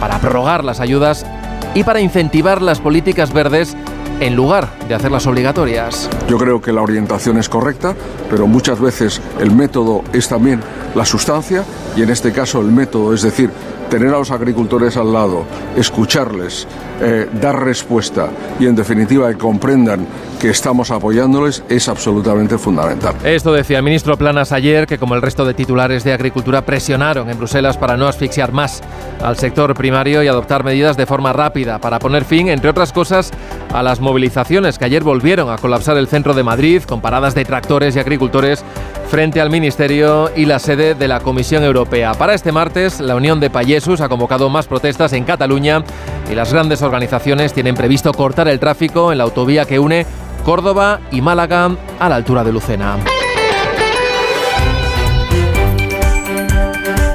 para 0.00 0.18
prorrogar 0.18 0.64
las 0.64 0.80
ayudas 0.80 1.26
y 1.74 1.84
para 1.84 2.00
incentivar 2.00 2.62
las 2.62 2.80
políticas 2.80 3.32
verdes 3.32 3.76
en 4.20 4.36
lugar 4.36 4.68
de 4.88 4.94
hacerlas 4.94 5.26
obligatorias. 5.26 6.08
Yo 6.28 6.38
creo 6.38 6.60
que 6.60 6.72
la 6.72 6.82
orientación 6.82 7.38
es 7.38 7.48
correcta, 7.48 7.94
pero 8.30 8.46
muchas 8.46 8.80
veces 8.80 9.20
el 9.40 9.50
método 9.50 10.02
es 10.12 10.28
también 10.28 10.60
la 10.94 11.04
sustancia 11.04 11.64
y 11.96 12.02
en 12.02 12.10
este 12.10 12.32
caso 12.32 12.60
el 12.60 12.68
método, 12.72 13.14
es 13.14 13.22
decir, 13.22 13.50
tener 13.88 14.08
a 14.08 14.18
los 14.18 14.30
agricultores 14.30 14.96
al 14.96 15.12
lado, 15.12 15.44
escucharles, 15.76 16.66
eh, 17.00 17.28
dar 17.40 17.62
respuesta 17.64 18.28
y 18.58 18.66
en 18.66 18.76
definitiva 18.76 19.28
que 19.30 19.38
comprendan 19.38 20.06
que 20.38 20.50
estamos 20.50 20.90
apoyándoles 20.90 21.64
es 21.68 21.88
absolutamente 21.88 22.58
fundamental. 22.58 23.14
Esto 23.24 23.52
decía 23.52 23.78
el 23.78 23.82
ministro 23.82 24.16
Planas 24.16 24.52
ayer, 24.52 24.86
que 24.86 24.98
como 24.98 25.14
el 25.14 25.22
resto 25.22 25.44
de 25.44 25.54
titulares 25.54 26.04
de 26.04 26.12
Agricultura 26.12 26.62
presionaron 26.62 27.28
en 27.28 27.38
Bruselas 27.38 27.76
para 27.76 27.96
no 27.96 28.06
asfixiar 28.06 28.52
más 28.52 28.82
al 29.22 29.36
sector 29.36 29.74
primario 29.74 30.22
y 30.22 30.28
adoptar 30.28 30.64
medidas 30.64 30.96
de 30.96 31.06
forma 31.06 31.32
rápida 31.32 31.80
para 31.80 31.98
poner 31.98 32.24
fin, 32.24 32.48
entre 32.48 32.70
otras 32.70 32.92
cosas, 32.92 33.32
a 33.72 33.82
las 33.82 34.00
movilizaciones 34.00 34.78
que 34.78 34.84
ayer 34.84 35.02
volvieron 35.02 35.50
a 35.50 35.58
colapsar 35.58 35.96
el 35.96 36.08
centro 36.08 36.34
de 36.34 36.42
Madrid 36.42 36.82
con 36.82 37.00
paradas 37.00 37.34
de 37.34 37.44
tractores 37.44 37.96
y 37.96 37.98
agricultores 37.98 38.64
frente 39.08 39.40
al 39.40 39.48
Ministerio 39.48 40.30
y 40.36 40.44
la 40.44 40.58
sede 40.58 40.94
de 40.94 41.08
la 41.08 41.20
Comisión 41.20 41.64
Europea. 41.64 42.12
Para 42.12 42.34
este 42.34 42.52
martes, 42.52 43.00
la 43.00 43.16
Unión 43.16 43.40
de 43.40 43.48
Payesus 43.48 44.00
ha 44.02 44.08
convocado 44.08 44.50
más 44.50 44.66
protestas 44.66 45.14
en 45.14 45.24
Cataluña 45.24 45.82
y 46.30 46.34
las 46.34 46.52
grandes 46.52 46.82
organizaciones 46.82 47.54
tienen 47.54 47.74
previsto 47.74 48.12
cortar 48.12 48.48
el 48.48 48.60
tráfico 48.60 49.10
en 49.10 49.18
la 49.18 49.24
autovía 49.24 49.64
que 49.64 49.78
une 49.78 50.06
Córdoba 50.44 51.00
y 51.10 51.22
Málaga 51.22 51.70
a 51.98 52.08
la 52.08 52.16
altura 52.16 52.44
de 52.44 52.52
Lucena. 52.52 52.96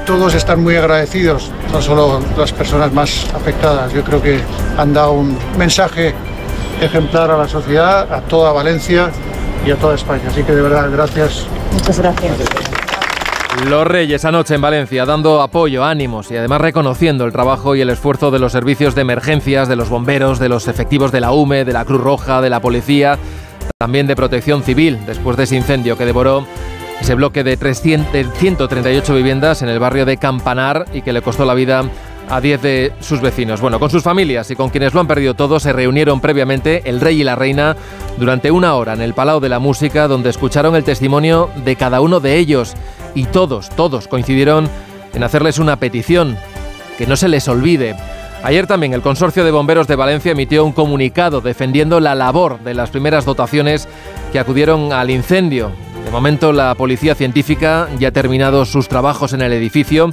Todos 0.04 0.34
están 0.34 0.62
muy 0.62 0.76
agradecidos, 0.76 1.50
no 1.72 1.80
solo 1.80 2.20
las 2.36 2.52
personas 2.52 2.92
más 2.92 3.32
afectadas. 3.34 3.92
Yo 3.92 4.02
creo 4.02 4.20
que 4.20 4.40
han 4.76 4.92
dado 4.92 5.12
un 5.12 5.38
mensaje 5.56 6.12
ejemplar 6.84 7.30
a 7.30 7.36
la 7.36 7.48
sociedad, 7.48 8.12
a 8.12 8.20
toda 8.22 8.52
Valencia 8.52 9.10
y 9.66 9.70
a 9.70 9.76
toda 9.76 9.94
España. 9.94 10.24
Así 10.28 10.42
que 10.42 10.52
de 10.52 10.62
verdad, 10.62 10.90
gracias. 10.90 11.46
Muchas 11.72 11.98
gracias. 11.98 12.38
Los 13.68 13.86
Reyes 13.86 14.24
anoche 14.24 14.56
en 14.56 14.60
Valencia 14.60 15.06
dando 15.06 15.40
apoyo, 15.40 15.84
ánimos 15.84 16.30
y 16.30 16.36
además 16.36 16.60
reconociendo 16.60 17.24
el 17.24 17.32
trabajo 17.32 17.74
y 17.74 17.80
el 17.80 17.88
esfuerzo 17.88 18.30
de 18.30 18.38
los 18.38 18.52
servicios 18.52 18.94
de 18.94 19.02
emergencias, 19.02 19.68
de 19.68 19.76
los 19.76 19.88
bomberos, 19.88 20.38
de 20.38 20.48
los 20.48 20.66
efectivos 20.68 21.12
de 21.12 21.20
la 21.20 21.30
UME, 21.30 21.64
de 21.64 21.72
la 21.72 21.84
Cruz 21.84 22.00
Roja, 22.00 22.40
de 22.40 22.50
la 22.50 22.60
policía, 22.60 23.16
también 23.78 24.06
de 24.06 24.16
protección 24.16 24.62
civil 24.64 24.98
después 25.06 25.36
de 25.36 25.44
ese 25.44 25.56
incendio 25.56 25.96
que 25.96 26.04
devoró 26.04 26.44
ese 27.00 27.14
bloque 27.14 27.44
de, 27.44 27.56
300, 27.56 28.12
de 28.12 28.24
138 28.24 29.14
viviendas 29.14 29.62
en 29.62 29.68
el 29.68 29.78
barrio 29.78 30.04
de 30.04 30.16
Campanar 30.16 30.86
y 30.92 31.02
que 31.02 31.12
le 31.12 31.22
costó 31.22 31.44
la 31.44 31.54
vida 31.54 31.84
a 32.28 32.40
10 32.40 32.62
de 32.62 32.92
sus 33.00 33.20
vecinos. 33.20 33.60
Bueno, 33.60 33.78
con 33.78 33.90
sus 33.90 34.02
familias 34.02 34.50
y 34.50 34.56
con 34.56 34.70
quienes 34.70 34.94
lo 34.94 35.00
han 35.00 35.06
perdido 35.06 35.34
todo 35.34 35.60
se 35.60 35.72
reunieron 35.72 36.20
previamente 36.20 36.82
el 36.86 37.00
rey 37.00 37.20
y 37.20 37.24
la 37.24 37.36
reina 37.36 37.76
durante 38.18 38.50
una 38.50 38.74
hora 38.74 38.94
en 38.94 39.02
el 39.02 39.14
Palau 39.14 39.40
de 39.40 39.48
la 39.48 39.58
Música 39.58 40.08
donde 40.08 40.30
escucharon 40.30 40.76
el 40.76 40.84
testimonio 40.84 41.50
de 41.64 41.76
cada 41.76 42.00
uno 42.00 42.20
de 42.20 42.36
ellos 42.36 42.74
y 43.14 43.24
todos, 43.24 43.68
todos 43.70 44.08
coincidieron 44.08 44.68
en 45.12 45.22
hacerles 45.22 45.58
una 45.58 45.76
petición, 45.76 46.36
que 46.98 47.06
no 47.06 47.16
se 47.16 47.28
les 47.28 47.46
olvide. 47.48 47.94
Ayer 48.42 48.66
también 48.66 48.92
el 48.92 49.02
Consorcio 49.02 49.44
de 49.44 49.50
Bomberos 49.50 49.86
de 49.86 49.96
Valencia 49.96 50.32
emitió 50.32 50.64
un 50.64 50.72
comunicado 50.72 51.40
defendiendo 51.40 52.00
la 52.00 52.14
labor 52.14 52.60
de 52.60 52.74
las 52.74 52.90
primeras 52.90 53.24
dotaciones 53.24 53.88
que 54.32 54.38
acudieron 54.38 54.92
al 54.92 55.10
incendio. 55.10 55.72
De 56.04 56.10
momento 56.10 56.52
la 56.52 56.74
Policía 56.74 57.14
Científica 57.14 57.88
ya 57.98 58.08
ha 58.08 58.12
terminado 58.12 58.66
sus 58.66 58.88
trabajos 58.88 59.32
en 59.32 59.40
el 59.40 59.52
edificio 59.52 60.10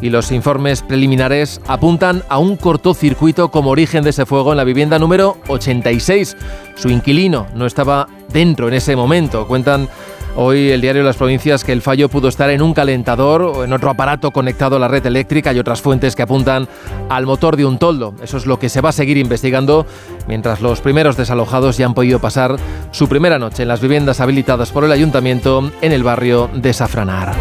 y 0.00 0.10
los 0.10 0.32
informes 0.32 0.82
preliminares 0.82 1.60
apuntan 1.66 2.22
a 2.28 2.38
un 2.38 2.56
cortocircuito 2.56 3.50
como 3.50 3.70
origen 3.70 4.02
de 4.04 4.10
ese 4.10 4.26
fuego 4.26 4.52
en 4.52 4.56
la 4.56 4.64
vivienda 4.64 4.98
número 4.98 5.36
86. 5.48 6.36
Su 6.76 6.88
inquilino 6.88 7.46
no 7.54 7.66
estaba 7.66 8.08
dentro 8.32 8.68
en 8.68 8.74
ese 8.74 8.96
momento, 8.96 9.46
cuentan 9.46 9.88
Hoy 10.36 10.70
el 10.70 10.80
diario 10.80 11.04
Las 11.04 11.16
Provincias 11.16 11.62
que 11.62 11.70
el 11.70 11.80
fallo 11.80 12.08
pudo 12.08 12.26
estar 12.26 12.50
en 12.50 12.60
un 12.60 12.74
calentador 12.74 13.42
o 13.42 13.62
en 13.62 13.72
otro 13.72 13.90
aparato 13.90 14.32
conectado 14.32 14.76
a 14.76 14.78
la 14.80 14.88
red 14.88 15.06
eléctrica 15.06 15.52
y 15.52 15.60
otras 15.60 15.80
fuentes 15.80 16.16
que 16.16 16.22
apuntan 16.22 16.66
al 17.08 17.24
motor 17.24 17.56
de 17.56 17.64
un 17.64 17.78
toldo. 17.78 18.14
Eso 18.20 18.38
es 18.38 18.46
lo 18.46 18.58
que 18.58 18.68
se 18.68 18.80
va 18.80 18.88
a 18.88 18.92
seguir 18.92 19.16
investigando 19.16 19.86
mientras 20.26 20.60
los 20.60 20.80
primeros 20.80 21.16
desalojados 21.16 21.76
ya 21.76 21.86
han 21.86 21.94
podido 21.94 22.18
pasar 22.18 22.56
su 22.90 23.08
primera 23.08 23.38
noche 23.38 23.62
en 23.62 23.68
las 23.68 23.80
viviendas 23.80 24.20
habilitadas 24.20 24.72
por 24.72 24.82
el 24.82 24.90
ayuntamiento 24.90 25.70
en 25.80 25.92
el 25.92 26.02
barrio 26.02 26.50
de 26.52 26.72
Safranar. 26.72 27.32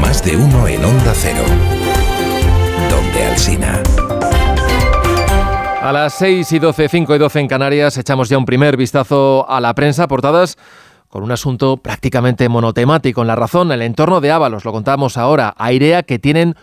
Más 0.00 0.24
de 0.24 0.36
uno 0.36 0.68
en 0.68 0.84
Onda 0.84 1.12
Cero. 1.14 1.42
Donde 2.88 3.24
Alsina. 3.24 3.82
A 5.82 5.92
las 5.92 6.14
6 6.14 6.50
y 6.50 6.58
12, 6.58 6.88
5 6.88 7.14
y 7.14 7.18
12 7.18 7.40
en 7.40 7.48
Canarias 7.48 7.96
echamos 7.96 8.28
ya 8.28 8.38
un 8.38 8.44
primer 8.44 8.76
vistazo 8.76 9.48
a 9.48 9.60
la 9.60 9.74
prensa, 9.74 10.08
portadas 10.08 10.56
con 11.16 11.24
un 11.24 11.32
asunto 11.32 11.78
prácticamente 11.78 12.46
monotemático. 12.50 13.22
En 13.22 13.28
la 13.28 13.36
razón, 13.36 13.72
el 13.72 13.80
entorno 13.80 14.20
de 14.20 14.32
Ábalos, 14.32 14.66
lo 14.66 14.72
contamos 14.72 15.16
ahora, 15.16 15.54
airea 15.56 16.02
que 16.02 16.18
tienen 16.18 16.56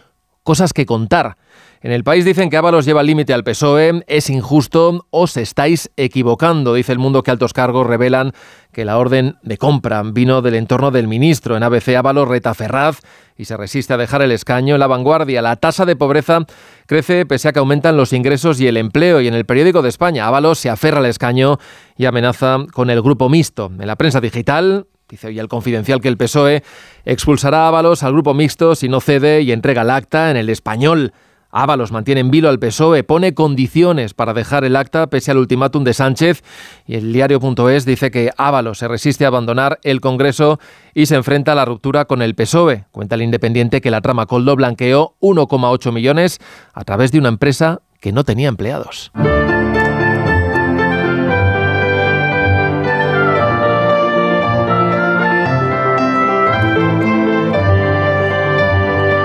cosas 0.43 0.73
que 0.73 0.85
contar. 0.85 1.37
En 1.83 1.91
el 1.91 2.05
país 2.05 2.23
dicen 2.23 2.49
que 2.49 2.55
Ábalos 2.55 2.85
lleva 2.85 3.03
límite 3.03 3.33
al 3.33 3.43
PSOE, 3.43 4.05
es 4.07 4.29
injusto, 4.29 5.05
os 5.09 5.35
estáis 5.35 5.91
equivocando. 5.97 6.73
Dice 6.73 6.93
el 6.93 6.97
mundo 6.97 7.23
que 7.23 7.31
altos 7.31 7.51
cargos 7.51 7.85
revelan 7.85 8.31
que 8.71 8.85
la 8.85 8.97
orden 8.97 9.35
de 9.43 9.57
compra 9.57 10.01
vino 10.01 10.41
del 10.41 10.55
entorno 10.55 10.91
del 10.91 11.09
ministro. 11.09 11.57
En 11.57 11.63
ABC 11.63 11.89
Ábalos 11.89 12.29
reta 12.29 12.53
Ferraz 12.53 13.01
y 13.37 13.43
se 13.43 13.57
resiste 13.57 13.93
a 13.93 13.97
dejar 13.97 14.21
el 14.21 14.31
escaño. 14.31 14.75
En 14.75 14.79
la 14.79 14.87
vanguardia, 14.87 15.41
la 15.41 15.57
tasa 15.57 15.85
de 15.85 15.97
pobreza 15.97 16.45
crece 16.85 17.25
pese 17.25 17.49
a 17.49 17.51
que 17.51 17.59
aumentan 17.59 17.97
los 17.97 18.13
ingresos 18.13 18.61
y 18.61 18.67
el 18.67 18.77
empleo. 18.77 19.19
Y 19.19 19.27
en 19.27 19.33
el 19.33 19.45
periódico 19.45 19.81
de 19.81 19.89
España, 19.89 20.25
Ábalos 20.25 20.59
se 20.59 20.69
aferra 20.69 20.99
al 20.99 21.05
escaño 21.07 21.57
y 21.97 22.05
amenaza 22.05 22.59
con 22.71 22.91
el 22.91 23.01
grupo 23.01 23.27
mixto. 23.27 23.69
En 23.77 23.87
la 23.87 23.97
prensa 23.97 24.21
digital, 24.21 24.87
Dice 25.09 25.27
hoy 25.27 25.37
el 25.37 25.49
confidencial 25.49 25.99
que 25.99 26.07
el 26.07 26.15
PSOE 26.15 26.63
expulsará 27.03 27.65
a 27.65 27.67
Ábalos 27.67 28.03
al 28.03 28.13
grupo 28.13 28.33
mixto 28.33 28.73
si 28.73 28.87
no 28.87 29.01
cede 29.01 29.41
y 29.41 29.51
entrega 29.51 29.81
el 29.81 29.89
acta 29.89 30.31
en 30.31 30.37
el 30.37 30.49
español. 30.49 31.11
Ábalos 31.55 31.91
mantiene 31.91 32.21
en 32.21 32.31
vilo 32.31 32.49
al 32.49 32.57
PSOE, 32.57 33.03
pone 33.03 33.35
condiciones 33.35 34.15
para 34.15 34.33
dejar 34.33 34.65
el 34.65 34.75
acta 34.75 35.05
pese 35.07 35.29
al 35.29 35.37
ultimátum 35.37 35.83
de 35.83 35.93
Sánchez 35.93 36.43
y 36.87 36.95
el 36.95 37.13
diario.es 37.13 37.85
dice 37.85 38.09
que 38.09 38.31
Ábalos 38.37 38.79
se 38.79 38.87
resiste 38.87 39.23
a 39.23 39.27
abandonar 39.27 39.79
el 39.83 40.01
Congreso 40.01 40.59
y 40.95 41.05
se 41.05 41.15
enfrenta 41.15 41.51
a 41.51 41.55
la 41.55 41.65
ruptura 41.65 42.05
con 42.05 42.23
el 42.23 42.33
PSOE. 42.33 42.85
Cuenta 42.91 43.13
el 43.13 43.21
Independiente 43.21 43.81
que 43.81 43.91
la 43.91 44.01
trama 44.01 44.25
Coldo 44.25 44.55
blanqueó 44.55 45.15
1,8 45.21 45.93
millones 45.93 46.39
a 46.73 46.83
través 46.83 47.11
de 47.11 47.19
una 47.19 47.29
empresa 47.29 47.81
que 48.01 48.11
no 48.11 48.23
tenía 48.23 48.49
empleados. 48.49 49.11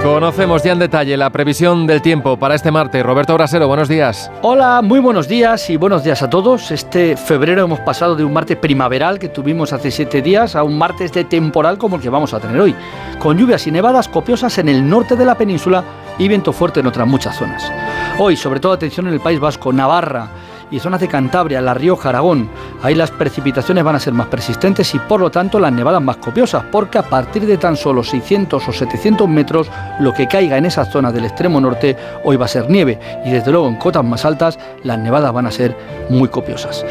Conocemos 0.09 0.63
ya 0.63 0.73
en 0.73 0.79
detalle 0.79 1.19
la 1.19 1.29
previsión 1.29 1.87
del 1.87 2.01
tiempo 2.01 2.39
para 2.39 2.55
este 2.55 2.71
martes. 2.71 3.05
Roberto 3.05 3.35
Brasero, 3.35 3.69
buenos 3.69 3.91
días. 3.91 4.31
Hola, 4.41 4.81
muy 4.83 5.01
buenos 5.01 5.29
días 5.29 5.69
y 5.69 5.77
buenos 5.77 6.03
días 6.03 6.23
a 6.23 6.31
todos. 6.31 6.71
Este 6.71 7.15
febrero 7.15 7.65
hemos 7.65 7.81
pasado 7.81 8.17
de 8.17 8.25
un 8.25 8.33
martes 8.33 8.57
primaveral 8.57 9.19
que 9.19 9.29
tuvimos 9.29 9.75
hace 9.75 9.91
siete 9.91 10.23
días 10.23 10.57
a 10.57 10.65
un 10.65 10.79
martes 10.79 11.13
de 11.13 11.25
temporal 11.25 11.77
como 11.77 11.97
el 11.97 12.03
que 12.03 12.09
vamos 12.09 12.33
a 12.33 12.41
tener 12.41 12.59
hoy, 12.59 12.75
con 13.19 13.37
lluvias 13.37 13.67
y 13.67 13.71
nevadas 13.71 14.09
copiosas 14.09 14.57
en 14.57 14.71
el 14.71 14.89
norte 14.89 15.15
de 15.15 15.27
la 15.27 15.37
península 15.37 15.85
y 16.19 16.27
viento 16.27 16.55
fuerte 16.55 16.81
en 16.81 16.87
otras 16.87 17.07
muchas 17.07 17.37
zonas. 17.37 17.71
Hoy, 18.19 18.35
sobre 18.35 18.61
todo 18.61 18.73
atención 18.73 19.09
en 19.09 19.13
el 19.13 19.21
País 19.21 19.39
Vasco, 19.39 19.75
Navarra, 19.75 20.31
y 20.71 20.79
zonas 20.79 21.01
de 21.01 21.09
Cantabria, 21.09 21.61
La 21.61 21.75
Rioja, 21.75 22.09
Aragón. 22.09 22.49
Ahí 22.83 22.95
las 22.95 23.11
precipitaciones 23.11 23.85
van 23.85 23.97
a 23.97 24.01
ser 24.01 24.13
más 24.13 24.27
persistentes 24.27 24.95
y 24.95 24.99
por 24.99 25.21
lo 25.21 25.31
tanto 25.31 25.59
las 25.59 25.73
nevadas 25.73 26.03
más 26.03 26.17
copiosas, 26.17 26.65
porque 26.71 26.99
a 26.99 27.03
partir 27.03 27.47
de 27.47 27.59
tan 27.59 27.77
solo 27.77 28.03
600 28.03 28.69
o 28.69 28.73
700 28.73 29.29
metros, 29.29 29.71
lo 30.01 30.13
que 30.13 30.29
caiga 30.29 30.57
en 30.57 30.67
esas 30.67 30.91
zonas 30.91 31.15
del 31.15 31.25
extremo 31.25 31.61
norte 31.61 31.97
hoy 32.25 32.37
va 32.37 32.47
a 32.47 32.49
ser 32.49 32.69
nieve 32.69 32.99
y 33.25 33.31
desde 33.31 33.51
luego 33.51 33.69
en 33.69 33.77
cotas 33.77 34.05
más 34.05 34.25
altas 34.25 34.59
las 34.83 34.99
nevadas 34.99 35.33
van 35.33 35.47
a 35.47 35.51
ser 35.51 35.77
muy 36.09 36.29
copiosas. 36.29 36.85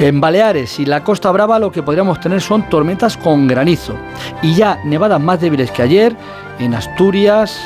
En 0.00 0.20
Baleares 0.20 0.80
y 0.80 0.86
la 0.86 1.04
Costa 1.04 1.30
Brava 1.30 1.58
lo 1.58 1.70
que 1.70 1.82
podríamos 1.82 2.20
tener 2.20 2.40
son 2.40 2.68
tormentas 2.68 3.16
con 3.16 3.46
granizo 3.46 3.94
y 4.42 4.54
ya 4.54 4.80
nevadas 4.84 5.20
más 5.20 5.40
débiles 5.40 5.70
que 5.70 5.82
ayer 5.82 6.16
en 6.58 6.74
Asturias, 6.74 7.60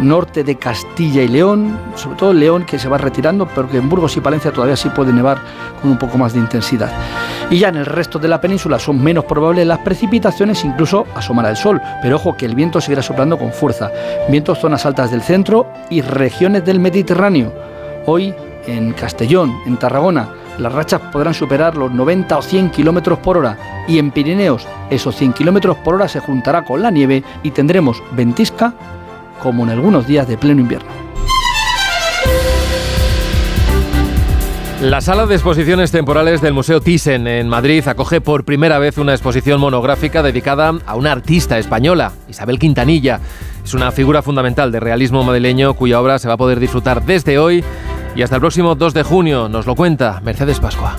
norte 0.00 0.44
de 0.44 0.56
Castilla 0.56 1.22
y 1.22 1.28
León, 1.28 1.78
sobre 1.94 2.16
todo 2.16 2.32
León 2.32 2.64
que 2.64 2.78
se 2.78 2.88
va 2.88 2.98
retirando, 2.98 3.46
pero 3.54 3.68
que 3.68 3.78
en 3.78 3.88
Burgos 3.88 4.16
y 4.16 4.20
Palencia 4.20 4.52
todavía 4.52 4.76
sí 4.76 4.88
puede 4.90 5.12
nevar 5.12 5.38
con 5.80 5.90
un 5.90 5.98
poco 5.98 6.18
más 6.18 6.32
de 6.32 6.40
intensidad. 6.40 6.92
Y 7.50 7.58
ya 7.58 7.68
en 7.68 7.76
el 7.76 7.86
resto 7.86 8.18
de 8.18 8.28
la 8.28 8.40
península 8.40 8.78
son 8.78 9.02
menos 9.02 9.24
probables 9.24 9.66
las 9.66 9.78
precipitaciones, 9.80 10.64
incluso 10.64 11.06
asomará 11.14 11.50
el 11.50 11.56
sol, 11.56 11.80
pero 12.02 12.16
ojo 12.16 12.36
que 12.36 12.46
el 12.46 12.54
viento 12.54 12.80
seguirá 12.80 13.02
soplando 13.02 13.38
con 13.38 13.52
fuerza. 13.52 13.90
Vientos 14.28 14.58
zonas 14.58 14.84
altas 14.86 15.10
del 15.10 15.22
centro 15.22 15.66
y 15.90 16.00
regiones 16.00 16.64
del 16.64 16.80
Mediterráneo. 16.80 17.52
Hoy 18.06 18.34
en 18.66 18.92
Castellón, 18.92 19.54
en 19.66 19.76
Tarragona, 19.76 20.28
las 20.58 20.72
rachas 20.72 21.00
podrán 21.12 21.34
superar 21.34 21.76
los 21.76 21.92
90 21.92 22.38
o 22.38 22.42
100 22.42 22.70
kilómetros 22.70 23.18
por 23.18 23.36
hora 23.36 23.84
y 23.86 23.98
en 23.98 24.10
Pirineos 24.10 24.66
esos 24.90 25.14
100 25.16 25.34
kilómetros 25.34 25.76
por 25.78 25.94
hora 25.94 26.08
se 26.08 26.20
juntará 26.20 26.64
con 26.64 26.82
la 26.82 26.90
nieve 26.90 27.22
y 27.42 27.50
tendremos 27.50 28.02
ventisca 28.12 28.74
como 29.42 29.64
en 29.64 29.70
algunos 29.70 30.06
días 30.06 30.26
de 30.28 30.36
pleno 30.36 30.60
invierno. 30.60 31.06
La 34.82 35.00
sala 35.00 35.24
de 35.24 35.34
exposiciones 35.34 35.90
temporales 35.90 36.42
del 36.42 36.52
Museo 36.52 36.82
Thyssen 36.82 37.26
en 37.26 37.48
Madrid 37.48 37.88
acoge 37.88 38.20
por 38.20 38.44
primera 38.44 38.78
vez 38.78 38.98
una 38.98 39.14
exposición 39.14 39.58
monográfica 39.58 40.22
dedicada 40.22 40.74
a 40.84 40.96
una 40.96 41.12
artista 41.12 41.58
española, 41.58 42.12
Isabel 42.28 42.58
Quintanilla. 42.58 43.20
Es 43.64 43.72
una 43.72 43.90
figura 43.90 44.20
fundamental 44.20 44.70
del 44.70 44.82
realismo 44.82 45.24
madrileño 45.24 45.72
cuya 45.74 45.98
obra 45.98 46.18
se 46.18 46.28
va 46.28 46.34
a 46.34 46.36
poder 46.36 46.60
disfrutar 46.60 47.06
desde 47.06 47.38
hoy 47.38 47.64
y 48.14 48.22
hasta 48.22 48.36
el 48.36 48.40
próximo 48.40 48.74
2 48.74 48.92
de 48.92 49.02
junio. 49.02 49.48
Nos 49.48 49.64
lo 49.64 49.74
cuenta 49.74 50.20
Mercedes 50.22 50.60
Pascua. 50.60 50.98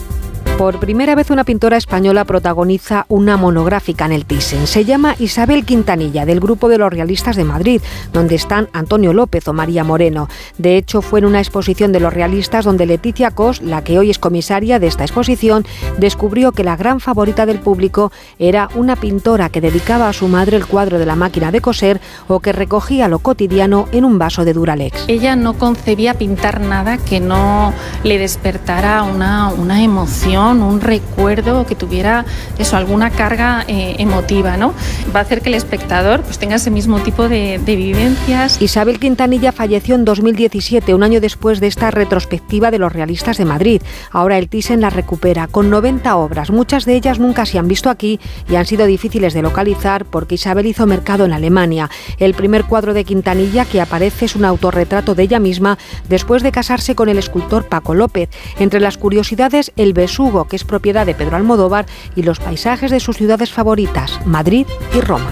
Por 0.58 0.80
primera 0.80 1.14
vez 1.14 1.30
una 1.30 1.44
pintora 1.44 1.78
española 1.78 2.26
protagoniza 2.26 3.06
una 3.10 3.38
monográfica 3.38 4.06
en 4.06 4.12
el 4.12 4.26
Thyssen. 4.26 4.66
Se 4.66 4.86
llama 4.86 5.16
Isabel 5.20 5.66
Quintanilla, 5.66 6.26
del 6.26 6.40
grupo 6.40 6.68
de 6.68 6.80
los 6.80 6.92
realistas 6.92 7.36
de 7.36 7.44
Madrid, 7.44 7.80
donde 8.12 8.34
están 8.34 8.68
Antonio 8.74 9.14
López 9.14 9.48
o 9.48 9.54
María 9.54 9.84
Moreno. 9.84 10.28
De 10.58 10.76
hecho, 10.76 11.04
fue 11.04 11.20
en 11.20 11.26
una 11.26 11.42
exposición 11.42 11.92
de 11.92 12.00
los 12.00 12.12
realistas 12.12 12.66
donde 12.66 12.88
Leticia 12.88 13.30
Cos, 13.30 13.62
la 13.62 13.84
que 13.84 14.00
hoy 14.00 14.10
es 14.10 14.18
comisaria 14.18 14.80
de 14.80 14.88
esta 14.88 15.04
exposición, 15.04 15.64
descubrió 16.00 16.52
que 16.52 16.64
la 16.64 16.76
gran 16.76 17.02
favorita 17.02 17.46
del 17.46 17.60
público 17.60 18.12
era 18.40 18.68
una 18.74 18.96
pintora 18.96 19.50
que 19.50 19.62
dedicaba 19.62 20.10
a 20.10 20.14
su 20.14 20.28
madre 20.28 20.58
el 20.58 20.66
cuadro 20.66 20.98
de 20.98 21.06
la 21.06 21.16
máquina 21.16 21.52
de 21.52 21.62
coser 21.62 22.02
o 22.28 22.40
que 22.40 22.52
recogía 22.52 23.08
lo 23.08 23.20
cotidiano 23.20 23.88
en 23.92 24.06
un 24.06 24.18
vaso 24.18 24.44
de 24.44 24.54
Duralex. 24.54 25.06
Ella 25.08 25.36
no 25.36 25.54
concebía 25.54 26.16
pintar 26.16 26.62
nada 26.62 26.98
que 26.98 27.20
no 27.20 27.74
le 28.04 28.18
despertara 28.18 29.04
una, 29.04 29.50
una 29.50 29.84
emoción 29.84 30.47
un 30.52 30.82
recuerdo 30.82 31.66
que 31.66 31.76
tuviera 31.76 32.26
eso, 32.58 32.78
alguna 32.78 33.10
carga 33.10 33.66
eh, 33.68 33.96
emotiva, 34.00 34.58
¿no? 34.58 34.74
Va 35.16 35.20
a 35.20 35.24
hacer 35.24 35.42
que 35.42 35.50
el 35.50 35.56
espectador 35.56 36.22
pues, 36.22 36.38
tenga 36.40 36.56
ese 36.56 36.72
mismo 36.72 37.00
tipo 37.00 37.28
de, 37.28 37.60
de 37.64 37.76
vivencias. 37.76 38.62
Isabel 38.62 39.00
Quintanilla 39.00 39.52
falleció 39.52 39.96
en 39.96 40.06
2017, 40.06 40.94
un 40.94 41.04
año 41.04 41.20
después 41.20 41.60
de 41.60 41.68
esta 41.68 41.92
retrospectiva 41.92 42.72
de 42.72 42.80
los 42.80 42.94
realistas 42.94 43.38
de 43.38 43.46
Madrid. 43.46 43.82
Ahora 44.12 44.38
el 44.38 44.50
Thyssen 44.50 44.82
la 44.82 44.90
recupera 44.90 45.48
con 45.48 45.70
90 45.70 46.16
obras. 46.16 46.52
Muchas 46.52 46.86
de 46.86 46.96
ellas 46.96 47.20
nunca 47.20 47.46
se 47.46 47.60
han 47.60 47.68
visto 47.68 47.90
aquí 47.90 48.20
y 48.50 48.56
han 48.56 48.66
sido 48.66 48.86
difíciles 48.86 49.34
de 49.34 49.42
localizar 49.42 50.06
porque 50.06 50.36
Isabel 50.36 50.66
hizo 50.66 50.88
mercado 50.88 51.26
en 51.26 51.34
Alemania. 51.34 51.90
El 52.18 52.34
primer 52.34 52.66
cuadro 52.66 52.94
de 52.94 53.04
Quintanilla 53.04 53.66
que 53.66 53.82
aparece 53.82 54.26
es 54.26 54.36
un 54.36 54.46
autorretrato 54.46 55.16
de 55.16 55.24
ella 55.24 55.40
misma 55.40 55.78
después 56.10 56.44
de 56.44 56.52
casarse 56.52 56.96
con 56.96 57.10
el 57.10 57.18
escultor 57.18 57.68
Paco 57.68 57.94
López. 57.94 58.30
Entre 58.60 58.80
las 58.80 58.98
curiosidades, 58.98 59.72
el 59.76 59.94
besugo 59.94 60.37
que 60.46 60.56
es 60.56 60.64
propiedad 60.64 61.06
de 61.06 61.16
Pedro 61.16 61.38
Almodóvar, 61.38 61.86
y 62.16 62.24
los 62.24 62.40
paisajes 62.40 62.92
de 62.92 63.00
sus 63.00 63.18
ciudades 63.18 63.52
favoritas, 63.52 64.20
Madrid 64.26 64.68
y 64.94 65.02
Roma. 65.02 65.32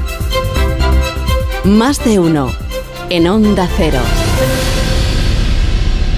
Más 1.64 2.04
de 2.04 2.20
uno 2.20 2.52
en 3.10 3.28
Onda 3.28 3.68
Cero. 3.78 4.00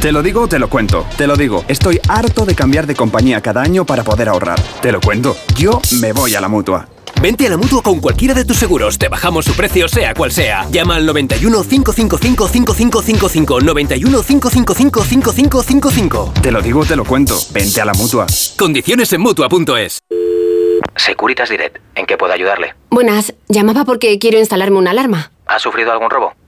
Te 0.01 0.11
lo 0.11 0.21
digo, 0.21 0.47
te 0.47 0.59
lo 0.59 0.69
cuento. 0.69 1.05
Te 1.17 1.25
lo 1.25 1.35
digo, 1.35 1.65
estoy 1.67 1.99
harto 2.07 2.45
de 2.45 2.55
cambiar 2.55 2.85
de 2.85 2.95
compañía 2.95 3.41
cada 3.41 3.61
año 3.61 3.85
para 3.85 4.03
poder 4.03 4.29
ahorrar. 4.29 4.61
Te 4.81 4.91
lo 4.91 5.01
cuento, 5.01 5.35
yo 5.55 5.81
me 5.99 6.13
voy 6.13 6.35
a 6.35 6.41
la 6.41 6.47
mutua. 6.47 6.87
Vente 7.21 7.47
a 7.47 7.49
la 7.49 7.57
mutua 7.57 7.81
con 7.81 7.99
cualquiera 7.99 8.33
de 8.33 8.45
tus 8.45 8.57
seguros. 8.57 8.97
Te 8.97 9.07
bajamos 9.09 9.45
su 9.45 9.53
precio, 9.53 9.87
sea 9.87 10.13
cual 10.13 10.31
sea. 10.31 10.67
Llama 10.71 10.95
al 10.95 11.05
91 11.05 11.63
555 11.63 12.47
5555. 12.47 13.61
91 13.61 14.21
555 14.21 15.03
5555. 15.03 16.33
Te 16.41 16.51
lo 16.51 16.61
digo, 16.61 16.85
te 16.85 16.95
lo 16.95 17.03
cuento. 17.05 17.35
Vente 17.51 17.81
a 17.81 17.85
la 17.85 17.93
mutua. 17.93 18.27
Condiciones 18.57 19.11
en 19.13 19.21
mutua.es. 19.21 19.99
Securitas 20.95 21.49
Direct. 21.49 21.77
¿En 21.95 22.05
qué 22.05 22.17
puedo 22.17 22.33
ayudarle? 22.33 22.75
Buenas. 22.89 23.33
Llamaba 23.47 23.85
porque 23.85 24.19
quiero 24.19 24.37
instalarme 24.37 24.77
una 24.77 24.91
alarma. 24.91 25.31
¿Ha 25.47 25.59
sufrido 25.59 25.91
algún 25.91 26.09
robo? 26.09 26.33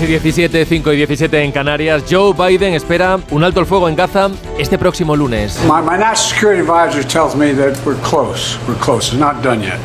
6 0.00 0.08
y 0.08 0.12
17, 0.12 0.64
5 0.64 0.92
y 0.94 0.96
17 0.96 1.42
en 1.42 1.52
Canarias. 1.52 2.04
Joe 2.10 2.32
Biden 2.32 2.72
espera 2.72 3.18
un 3.30 3.44
alto 3.44 3.60
el 3.60 3.66
fuego 3.66 3.86
en 3.86 3.94
Gaza 3.94 4.30
este 4.58 4.78
próximo 4.78 5.14
lunes. 5.14 5.60
My, 5.64 5.82
my 5.82 5.98
national 5.98 6.16
security 6.16 6.60
advisor 6.62 7.04
tells 7.06 7.36
me 7.36 7.52
that 7.52 7.76
we're 7.84 8.00
close. 8.00 8.58
We're 8.66 8.80
close. 8.80 9.12
It's 9.12 9.20
not 9.20 9.42
done 9.42 9.60
yet. 9.60 9.78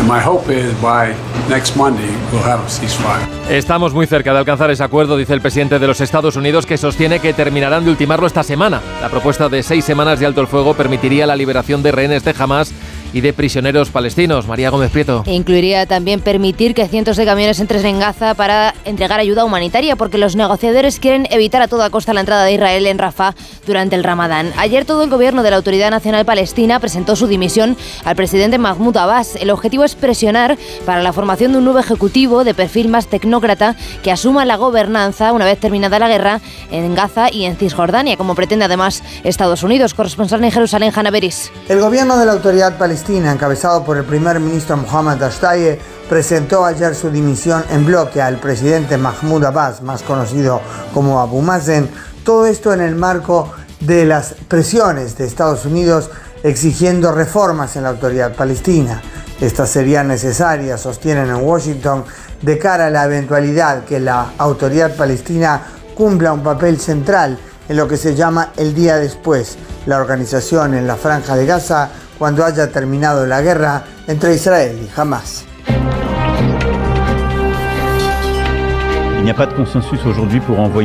And 0.00 0.08
my 0.08 0.20
hope 0.20 0.50
is 0.50 0.72
by 0.80 1.14
next 1.50 1.76
Monday 1.76 2.08
we'll 2.32 2.42
have 2.42 2.64
a 2.64 2.68
ceasefire. 2.68 3.28
Estamos 3.50 3.92
muy 3.92 4.06
cerca 4.06 4.32
de 4.32 4.38
alcanzar 4.38 4.70
ese 4.70 4.84
acuerdo, 4.84 5.18
dice 5.18 5.34
el 5.34 5.42
presidente 5.42 5.78
de 5.78 5.86
los 5.86 6.00
Estados 6.00 6.36
Unidos, 6.36 6.64
que 6.64 6.78
sostiene 6.78 7.20
que 7.20 7.34
terminarán 7.34 7.84
de 7.84 7.90
ultimarlo 7.90 8.26
esta 8.26 8.42
semana. 8.42 8.80
La 9.02 9.10
propuesta 9.10 9.50
de 9.50 9.62
seis 9.62 9.84
semanas 9.84 10.18
de 10.18 10.24
alto 10.24 10.40
el 10.40 10.46
fuego 10.46 10.72
permitiría 10.72 11.26
la 11.26 11.36
liberación 11.36 11.82
de 11.82 11.92
rehenes 11.92 12.24
de 12.24 12.34
Hamas 12.38 12.72
y 13.12 13.20
de 13.20 13.32
prisioneros 13.32 13.90
palestinos. 13.90 14.46
María 14.46 14.70
Gómez 14.70 14.90
Prieto. 14.90 15.22
E 15.26 15.34
incluiría 15.34 15.86
también 15.86 16.20
permitir 16.20 16.74
que 16.74 16.88
cientos 16.88 17.16
de 17.16 17.24
camiones 17.24 17.60
entren 17.60 17.84
en 17.84 17.98
Gaza 18.00 18.34
para 18.34 18.74
entregar 18.84 19.20
ayuda 19.20 19.44
humanitaria, 19.44 19.96
porque 19.96 20.18
los 20.18 20.36
negociadores 20.36 20.98
quieren 20.98 21.26
evitar 21.30 21.62
a 21.62 21.68
toda 21.68 21.90
costa 21.90 22.14
la 22.14 22.20
entrada 22.20 22.44
de 22.44 22.54
Israel 22.54 22.86
en 22.86 22.98
Rafah 22.98 23.34
durante 23.66 23.96
el 23.96 24.04
Ramadán. 24.04 24.52
Ayer 24.56 24.84
todo 24.84 25.02
el 25.02 25.10
gobierno 25.10 25.42
de 25.42 25.50
la 25.50 25.56
Autoridad 25.56 25.90
Nacional 25.90 26.24
Palestina 26.24 26.80
presentó 26.80 27.16
su 27.16 27.26
dimisión 27.26 27.76
al 28.04 28.16
presidente 28.16 28.58
Mahmoud 28.58 28.96
Abbas. 28.96 29.36
El 29.36 29.50
objetivo 29.50 29.84
es 29.84 29.94
presionar 29.94 30.56
para 30.86 31.02
la 31.02 31.12
formación 31.12 31.52
de 31.52 31.58
un 31.58 31.64
nuevo 31.64 31.78
ejecutivo 31.78 32.44
de 32.44 32.54
perfil 32.54 32.88
más 32.88 33.06
tecnócrata 33.06 33.76
que 34.02 34.10
asuma 34.10 34.44
la 34.44 34.56
gobernanza 34.56 35.32
una 35.32 35.44
vez 35.44 35.58
terminada 35.58 35.98
la 35.98 36.08
guerra 36.08 36.40
en 36.70 36.94
Gaza 36.94 37.30
y 37.30 37.44
en 37.44 37.56
Cisjordania, 37.56 38.16
como 38.16 38.34
pretende 38.34 38.64
además 38.64 39.02
Estados 39.24 39.62
Unidos. 39.62 39.94
Corresponsal 39.94 40.42
en 40.44 40.50
Jerusalén, 40.50 40.92
Hanna 40.94 41.10
Beris. 41.10 41.50
El 41.68 41.80
gobierno 41.80 42.18
de 42.18 42.26
la 42.26 42.32
Autoridad 42.32 42.78
Palestina 42.78 43.01
encabezado 43.08 43.84
por 43.84 43.96
el 43.96 44.04
primer 44.04 44.38
ministro 44.38 44.76
Mohammad 44.76 45.22
Ashtaye, 45.22 45.78
presentó 46.08 46.64
ayer 46.64 46.94
su 46.94 47.10
dimisión 47.10 47.64
en 47.70 47.84
bloque 47.84 48.22
al 48.22 48.38
presidente 48.38 48.96
Mahmoud 48.96 49.44
Abbas, 49.44 49.82
más 49.82 50.02
conocido 50.02 50.60
como 50.94 51.20
Abu 51.20 51.42
Mazen, 51.42 51.90
todo 52.24 52.46
esto 52.46 52.72
en 52.72 52.80
el 52.80 52.94
marco 52.94 53.50
de 53.80 54.04
las 54.04 54.34
presiones 54.46 55.18
de 55.18 55.26
Estados 55.26 55.66
Unidos 55.66 56.10
exigiendo 56.44 57.10
reformas 57.12 57.74
en 57.74 57.82
la 57.82 57.88
autoridad 57.88 58.34
palestina. 58.34 59.02
Estas 59.40 59.70
serían 59.70 60.06
necesarias, 60.06 60.80
sostienen 60.80 61.28
en 61.28 61.42
Washington, 61.42 62.04
de 62.40 62.56
cara 62.58 62.86
a 62.86 62.90
la 62.90 63.04
eventualidad 63.04 63.84
que 63.84 63.98
la 63.98 64.32
autoridad 64.38 64.94
palestina 64.94 65.60
cumpla 65.96 66.32
un 66.32 66.44
papel 66.44 66.78
central 66.78 67.36
en 67.68 67.76
lo 67.76 67.88
que 67.88 67.96
se 67.96 68.14
llama 68.14 68.52
el 68.56 68.74
día 68.74 68.96
después, 68.96 69.56
la 69.86 69.96
organización 69.96 70.74
en 70.74 70.86
la 70.86 70.96
franja 70.96 71.34
de 71.34 71.46
Gaza 71.46 71.90
cuando 72.22 72.44
haya 72.44 72.70
terminado 72.70 73.26
la 73.26 73.42
guerra 73.42 73.82
entre 74.06 74.36
Israel 74.36 74.78
y 74.80 74.88
Hamas. 74.94 75.44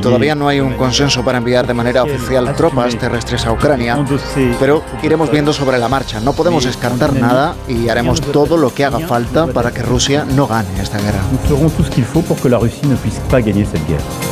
Todavía 0.02 0.36
no 0.36 0.48
hay 0.48 0.60
un 0.60 0.74
consenso 0.74 1.24
para 1.24 1.38
enviar 1.40 1.66
de 1.68 1.74
manera 1.74 2.04
oficial 2.04 2.54
tropas 2.56 2.96
terrestres 2.98 3.46
a 3.46 3.52
Ucrania, 3.52 3.98
pero 4.60 4.84
iremos 5.04 5.32
viendo 5.32 5.54
sobre 5.54 5.78
la 5.78 5.88
marcha. 5.90 6.20
No 6.20 6.34
podemos 6.34 6.64
descartar 6.64 7.14
nada 7.14 7.56
y 7.68 7.90
haremos 7.90 8.22
todo 8.22 8.58
lo 8.58 8.74
que 8.74 8.86
haga 8.86 9.00
falta 9.00 9.48
para 9.48 9.72
que 9.72 9.82
Rusia 9.82 10.26
no 10.26 10.48
gane 10.48 10.70
esta 10.82 10.98
guerra. 11.00 11.20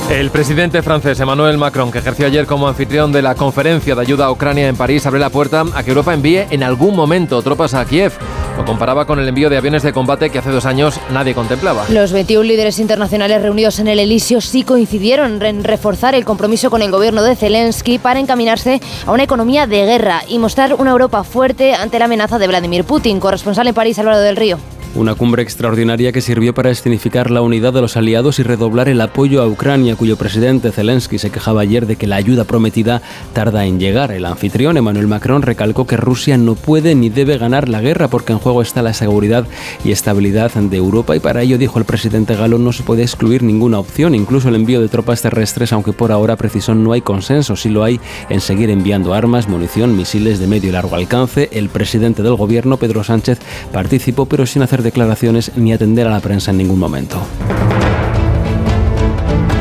El 0.10 0.30
presidente 0.30 0.82
francés 0.82 1.20
Emmanuel 1.20 1.58
Macron, 1.58 1.92
que 1.92 2.00
ejerció 2.00 2.28
ayer 2.28 2.46
como 2.46 2.68
anfitrión 2.68 3.12
de 3.12 3.22
la 3.22 3.36
conferencia 3.36 3.96
de 3.96 4.02
ayuda 4.02 4.26
a 4.26 4.32
Ucrania 4.32 4.68
en 4.68 4.76
París, 4.76 5.06
abre 5.06 5.20
la 5.20 5.30
puerta 5.30 5.64
a 5.74 5.84
que 5.84 5.90
Europa 5.90 6.14
envíe 6.14 6.46
en 6.50 6.64
algún 6.64 6.96
momento 6.96 7.42
tropas 7.42 7.74
a 7.74 7.86
Kiev. 7.86 8.14
Lo 8.58 8.66
comparaba 8.66 9.06
con 9.06 9.20
el 9.20 9.28
envío 9.28 9.50
de 9.50 9.58
aviones 9.58 9.84
de 9.84 9.94
combate 9.94 10.30
que 10.30 10.40
hace 10.40 10.50
dos 10.50 10.66
años 10.66 11.00
nadie 11.12 11.34
contemplaba. 11.34 11.86
Los 11.90 12.12
21 12.12 12.44
líderes 12.44 12.80
internacionales 12.80 13.42
reunidos 13.42 13.80
en 13.80 13.88
el 13.88 14.00
Elíseo 14.00 14.42
sí 14.42 14.64
coincidieron 14.64 15.42
en 15.44 15.64
reforzar 15.64 16.16
el 16.16 16.26
compromiso 16.26 16.70
con 16.70 16.82
el 16.82 16.92
gobierno 16.92 17.24
de 17.24 17.36
Zelensky 17.36 18.00
para 18.00 18.20
encaminarse 18.20 18.82
a 19.06 19.12
una 19.12 19.24
economía 19.24 19.68
de 19.68 19.86
guerra 19.86 20.22
y 20.28 20.40
mostrar 20.40 20.74
una 20.76 20.92
Europa 20.92 21.24
fuerte 21.24 21.74
ante 21.74 22.00
la 22.00 22.06
amenaza 22.06 22.40
de 22.40 22.48
Vladimir 22.48 22.84
Putin. 22.86 23.20
Corresponsal 23.20 23.68
en 23.68 23.74
París, 23.74 24.00
Álvaro 24.00 24.20
del 24.20 24.36
Río. 24.36 24.58
Una 24.96 25.14
cumbre 25.14 25.44
extraordinaria 25.44 26.14
que 26.14 26.22
sirvió 26.22 26.54
para 26.54 26.70
escenificar 26.70 27.30
la 27.30 27.42
unidad 27.42 27.74
de 27.74 27.82
los 27.82 27.98
aliados 27.98 28.40
y 28.40 28.44
redoblar 28.44 28.88
el 28.88 29.02
apoyo 29.02 29.42
a 29.42 29.48
Ucrania, 29.48 29.98
cuyo 29.98 30.16
presidente 30.16 30.72
Zelensky 30.72 31.20
se 31.20 31.32
quejaba 31.32 31.60
ayer 31.60 31.86
de 31.86 31.98
que 31.98 32.08
la 32.08 32.16
ayuda 32.16 32.46
prometida 32.46 33.02
tarda 33.34 33.66
en 33.66 33.78
llegar. 33.78 34.14
El 34.14 34.24
anfitrión 34.24 34.78
Emmanuel 34.78 35.08
Macron 35.08 35.42
recalcó 35.42 35.86
que 35.86 35.98
Rusia 35.98 36.38
no 36.38 36.56
puede 36.56 36.96
ni 36.96 37.10
debe 37.10 37.38
ganar 37.38 37.68
la 37.68 37.82
guerra 37.82 38.08
porque 38.08 38.32
en 38.32 38.40
juego 38.40 38.62
está 38.62 38.82
la 38.82 38.94
seguridad 38.94 39.46
y 39.84 39.92
estabilidad 39.92 40.54
de 40.54 40.78
Europa 40.78 41.14
y 41.14 41.20
para 41.20 41.42
ello, 41.42 41.58
dijo 41.58 41.78
el 41.78 41.84
presidente 41.84 42.38
galo, 42.38 42.58
no 42.58 42.72
se 42.72 42.84
puede 42.84 43.02
excluir 43.02 43.44
ninguna 43.44 43.80
opción, 43.80 44.16
incluso 44.16 44.48
el 44.48 44.56
envío 44.56 44.80
de 44.80 44.88
tropas 44.88 45.22
terrestres, 45.22 45.74
aunque 45.74 45.92
por 45.92 46.14
ahora 46.14 46.38
precisó 46.38 46.74
no 46.74 46.94
hay 46.94 47.02
consenso, 47.02 47.58
si 47.58 47.68
lo 47.68 47.84
hay 47.84 48.00
en 48.30 48.40
seguir 48.40 48.70
enviando 48.70 49.14
armas, 49.14 49.50
munición, 49.50 49.98
misiles 49.98 50.40
de 50.40 50.48
medio 50.48 50.70
y 50.70 50.72
largo 50.72 50.96
alcance. 50.96 51.50
El 51.52 51.68
presidente 51.68 52.24
del 52.24 52.36
gobierno, 52.36 52.78
Pedro 52.78 53.04
Sánchez, 53.04 53.40
participó 53.74 54.26
pero 54.26 54.46
sin 54.46 54.62
hacer 54.62 54.85
declaraciones 54.86 55.52
ni 55.58 55.74
atender 55.74 56.08
a 56.08 56.12
la 56.12 56.22
prensa 56.22 56.52
en 56.52 56.58
ningún 56.58 56.80
momento. 56.80 57.22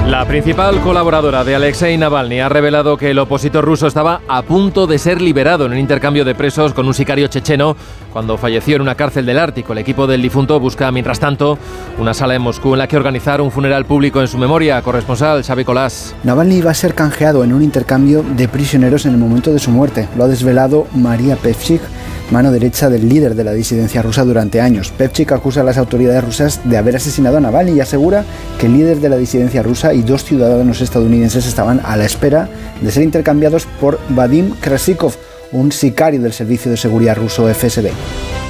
La 0.06 0.26
principal 0.26 0.80
colaboradora 0.82 1.44
de 1.44 1.54
Alexei 1.54 1.96
Navalny 1.96 2.38
ha 2.38 2.50
revelado 2.50 2.98
que 2.98 3.10
el 3.10 3.18
opositor 3.18 3.64
ruso 3.64 3.86
estaba 3.86 4.20
a 4.28 4.42
punto 4.42 4.86
de 4.86 4.98
ser 4.98 5.20
liberado 5.20 5.64
en 5.64 5.72
un 5.72 5.78
intercambio 5.78 6.26
de 6.26 6.34
presos 6.34 6.74
con 6.74 6.86
un 6.86 6.92
sicario 6.92 7.26
checheno 7.28 7.74
cuando 8.14 8.38
falleció 8.38 8.76
en 8.76 8.82
una 8.82 8.94
cárcel 8.94 9.26
del 9.26 9.40
Ártico. 9.40 9.72
El 9.72 9.80
equipo 9.80 10.06
del 10.06 10.22
difunto 10.22 10.60
busca, 10.60 10.90
mientras 10.92 11.18
tanto, 11.18 11.58
una 11.98 12.14
sala 12.14 12.36
en 12.36 12.42
Moscú 12.42 12.74
en 12.74 12.78
la 12.78 12.86
que 12.86 12.96
organizar 12.96 13.40
un 13.40 13.50
funeral 13.50 13.86
público 13.86 14.20
en 14.20 14.28
su 14.28 14.38
memoria. 14.38 14.80
Corresponsal 14.82 15.42
Xavi 15.42 15.64
Colás. 15.64 16.14
Navalny 16.22 16.60
va 16.60 16.70
a 16.70 16.74
ser 16.74 16.94
canjeado 16.94 17.42
en 17.42 17.52
un 17.52 17.60
intercambio 17.60 18.22
de 18.22 18.46
prisioneros 18.46 19.04
en 19.04 19.14
el 19.14 19.18
momento 19.18 19.52
de 19.52 19.58
su 19.58 19.72
muerte. 19.72 20.08
Lo 20.16 20.22
ha 20.22 20.28
desvelado 20.28 20.86
María 20.94 21.34
Pevchik, 21.34 21.82
mano 22.30 22.52
derecha 22.52 22.88
del 22.88 23.08
líder 23.08 23.34
de 23.34 23.42
la 23.42 23.52
disidencia 23.52 24.00
rusa 24.00 24.24
durante 24.24 24.60
años. 24.60 24.92
Pevchik 24.96 25.32
acusa 25.32 25.62
a 25.62 25.64
las 25.64 25.76
autoridades 25.76 26.22
rusas 26.22 26.60
de 26.62 26.76
haber 26.76 26.94
asesinado 26.94 27.38
a 27.38 27.40
Navalny 27.40 27.72
y 27.72 27.80
asegura 27.80 28.24
que 28.60 28.66
el 28.66 28.74
líder 28.74 28.98
de 28.98 29.08
la 29.08 29.16
disidencia 29.16 29.64
rusa 29.64 29.92
y 29.92 30.02
dos 30.02 30.22
ciudadanos 30.22 30.80
estadounidenses 30.80 31.46
estaban 31.46 31.80
a 31.84 31.96
la 31.96 32.04
espera 32.04 32.48
de 32.80 32.92
ser 32.92 33.02
intercambiados 33.02 33.66
por 33.80 33.98
Vadim 34.10 34.54
Krasikov, 34.60 35.16
un 35.54 35.70
sicario 35.70 36.20
del 36.20 36.32
Servicio 36.32 36.70
de 36.70 36.76
Seguridad 36.76 37.16
ruso 37.16 37.46
FSB. 37.46 38.43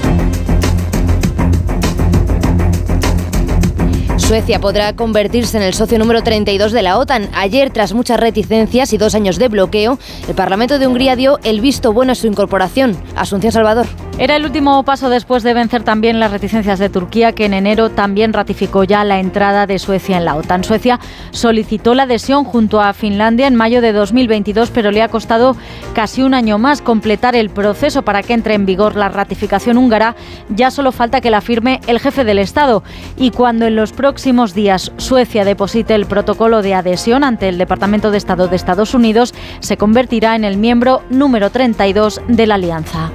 Suecia 4.27 4.59
podrá 4.59 4.97
convertirse 4.97 5.59
en 5.59 5.63
el 5.63 5.75
socio 5.75 5.99
número 5.99 6.23
32 6.23 6.73
de 6.73 6.81
la 6.81 6.97
OTAN. 6.97 7.29
Ayer, 7.35 7.69
tras 7.69 7.93
muchas 7.93 8.19
reticencias 8.19 8.95
y 8.95 8.97
dos 8.97 9.15
años 9.15 9.39
de 9.39 9.49
bloqueo, 9.49 9.99
el 10.27 10.35
Parlamento 10.35 10.79
de 10.79 10.87
Hungría 10.87 11.15
dio 11.15 11.39
el 11.45 11.61
visto 11.61 11.93
bueno 11.93 12.13
a 12.13 12.15
su 12.15 12.27
incorporación. 12.27 12.97
Asunción 13.17 13.53
Salvador. 13.53 13.87
Era 14.17 14.37
el 14.37 14.45
último 14.45 14.83
paso 14.85 15.11
después 15.11 15.43
de 15.43 15.53
vencer 15.53 15.83
también 15.83 16.21
las 16.21 16.31
reticencias 16.31 16.79
de 16.79 16.89
Turquía, 16.89 17.33
que 17.33 17.45
en 17.45 17.53
enero 17.53 17.91
también 17.91 18.33
ratificó 18.33 18.85
ya 18.85 19.05
la 19.05 19.21
entrada 19.21 19.67
de 19.67 19.79
Suecia 19.79 20.17
en 20.17 20.25
la 20.25 20.37
OTAN. 20.37 20.65
Suecia 20.65 21.01
solicitó 21.33 21.95
la 21.95 22.05
adhesión 22.05 22.45
junto 22.45 22.81
a 22.81 22.95
Finlandia 22.95 23.47
en 23.47 23.57
mayo 23.57 23.83
de 23.83 23.93
2022, 23.93 24.71
pero 24.71 24.91
le 24.91 25.03
ha 25.03 25.09
costado 25.09 25.55
casi 25.95 26.23
un 26.23 26.33
año 26.33 26.57
más 26.59 26.81
completar 26.81 27.37
el 27.37 27.51
proceso 27.51 28.03
para 28.03 28.23
que 28.23 28.33
entre 28.33 28.55
en 28.55 28.65
vigor 28.65 28.97
la 28.97 29.11
ratificación 29.11 29.77
húngara. 29.77 30.15
Ya 30.49 30.71
solo 30.71 30.93
falta 30.93 31.21
que 31.21 31.31
la 31.31 31.43
firme 31.43 31.81
el 31.89 32.01
jefe 32.01 32.25
del 32.25 32.39
Estado. 32.39 32.85
Y 33.19 33.31
cuando 33.31 33.67
en 33.67 33.77
los 33.77 33.93
próximos 33.93 34.15
días 34.55 34.91
Suecia 34.97 35.45
deposite 35.45 35.95
el 35.95 36.07
protocolo 36.07 36.63
de 36.63 36.73
adhesión 36.73 37.25
ante 37.25 37.47
el 37.47 37.59
Departamento 37.59 38.11
de 38.11 38.17
Estado 38.17 38.49
de 38.49 38.57
Estados 38.57 38.95
Unidos, 38.95 39.35
se 39.61 39.77
convertirá 39.77 40.35
en 40.35 40.45
el 40.45 40.57
miembro 40.57 41.03
número 41.11 41.51
32 41.51 42.23
de 42.27 42.47
la 42.47 42.55
alianza. 42.55 43.13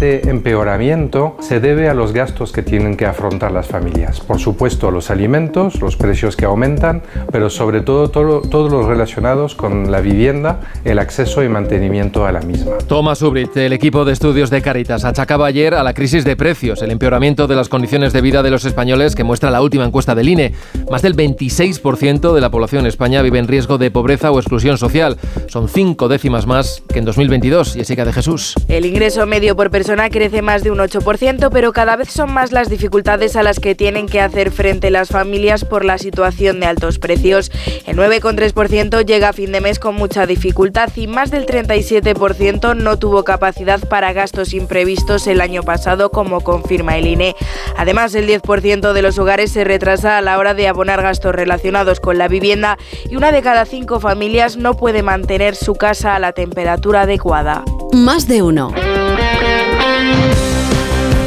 Este 0.00 0.30
empeoramiento 0.30 1.36
se 1.40 1.60
debe 1.60 1.90
a 1.90 1.92
los 1.92 2.14
gastos 2.14 2.52
que 2.52 2.62
tienen 2.62 2.96
que 2.96 3.04
afrontar 3.04 3.52
las 3.52 3.66
familias. 3.66 4.18
Por 4.20 4.38
supuesto, 4.38 4.90
los 4.90 5.10
alimentos, 5.10 5.82
los 5.82 5.96
precios 5.96 6.36
que 6.36 6.46
aumentan, 6.46 7.02
pero 7.30 7.50
sobre 7.50 7.82
todo, 7.82 8.08
todo 8.08 8.40
todos 8.40 8.72
los 8.72 8.86
relacionados 8.86 9.54
con 9.54 9.92
la 9.92 10.00
vivienda, 10.00 10.60
el 10.86 11.00
acceso 11.00 11.44
y 11.44 11.50
mantenimiento 11.50 12.24
a 12.24 12.32
la 12.32 12.40
misma. 12.40 12.78
Thomas 12.88 13.20
Ubrit, 13.20 13.54
el 13.58 13.74
equipo 13.74 14.06
de 14.06 14.14
estudios 14.14 14.48
de 14.48 14.62
Caritas, 14.62 15.04
achacaba 15.04 15.44
ayer 15.44 15.74
a 15.74 15.82
la 15.82 15.92
crisis 15.92 16.24
de 16.24 16.34
precios, 16.34 16.80
el 16.80 16.92
empeoramiento 16.92 17.46
de 17.46 17.56
las 17.56 17.68
condiciones 17.68 18.14
de 18.14 18.22
vida 18.22 18.42
de 18.42 18.50
los 18.50 18.64
españoles 18.64 19.14
que 19.14 19.22
muestra 19.22 19.50
la 19.50 19.60
última 19.60 19.84
encuesta 19.84 20.14
del 20.14 20.30
INE. 20.30 20.54
Más 20.90 21.02
del 21.02 21.14
26% 21.14 22.32
de 22.32 22.40
la 22.40 22.50
población 22.50 22.80
en 22.80 22.86
España 22.86 23.20
vive 23.20 23.38
en 23.38 23.48
riesgo 23.48 23.76
de 23.76 23.90
pobreza 23.90 24.30
o 24.30 24.38
exclusión 24.38 24.78
social. 24.78 25.18
Son 25.48 25.68
cinco 25.68 26.08
décimas 26.08 26.46
más 26.46 26.82
que 26.88 27.00
en 27.00 27.04
2022. 27.04 27.74
Jessica 27.74 28.06
de 28.06 28.14
Jesús. 28.14 28.54
El 28.66 28.86
ingreso 28.86 29.26
medio 29.26 29.54
por 29.54 29.70
persona 29.70 29.89
crece 30.10 30.40
más 30.40 30.62
de 30.62 30.70
un 30.70 30.78
8%, 30.78 31.50
pero 31.52 31.72
cada 31.72 31.96
vez 31.96 32.10
son 32.10 32.32
más 32.32 32.52
las 32.52 32.68
dificultades 32.68 33.34
a 33.34 33.42
las 33.42 33.58
que 33.58 33.74
tienen 33.74 34.06
que 34.06 34.20
hacer 34.20 34.52
frente 34.52 34.90
las 34.90 35.08
familias 35.08 35.64
por 35.64 35.84
la 35.84 35.98
situación 35.98 36.60
de 36.60 36.66
altos 36.66 36.98
precios. 36.98 37.50
El 37.86 37.96
9,3% 37.96 39.04
llega 39.04 39.30
a 39.30 39.32
fin 39.32 39.50
de 39.52 39.60
mes 39.60 39.78
con 39.78 39.96
mucha 39.96 40.26
dificultad 40.26 40.90
y 40.94 41.08
más 41.08 41.30
del 41.30 41.46
37% 41.46 42.76
no 42.76 42.98
tuvo 42.98 43.24
capacidad 43.24 43.80
para 43.80 44.12
gastos 44.12 44.54
imprevistos 44.54 45.26
el 45.26 45.40
año 45.40 45.62
pasado, 45.62 46.10
como 46.10 46.40
confirma 46.40 46.96
el 46.96 47.06
INE. 47.06 47.34
Además, 47.76 48.14
el 48.14 48.28
10% 48.28 48.92
de 48.92 49.02
los 49.02 49.18
hogares 49.18 49.50
se 49.50 49.64
retrasa 49.64 50.18
a 50.18 50.22
la 50.22 50.38
hora 50.38 50.54
de 50.54 50.68
abonar 50.68 51.02
gastos 51.02 51.34
relacionados 51.34 51.98
con 51.98 52.16
la 52.16 52.28
vivienda 52.28 52.78
y 53.08 53.16
una 53.16 53.32
de 53.32 53.42
cada 53.42 53.64
cinco 53.64 53.98
familias 53.98 54.56
no 54.56 54.74
puede 54.74 55.02
mantener 55.02 55.56
su 55.56 55.74
casa 55.74 56.14
a 56.14 56.18
la 56.20 56.32
temperatura 56.32 57.02
adecuada. 57.02 57.64
Más 57.92 58.28
de 58.28 58.42
uno. 58.42 58.72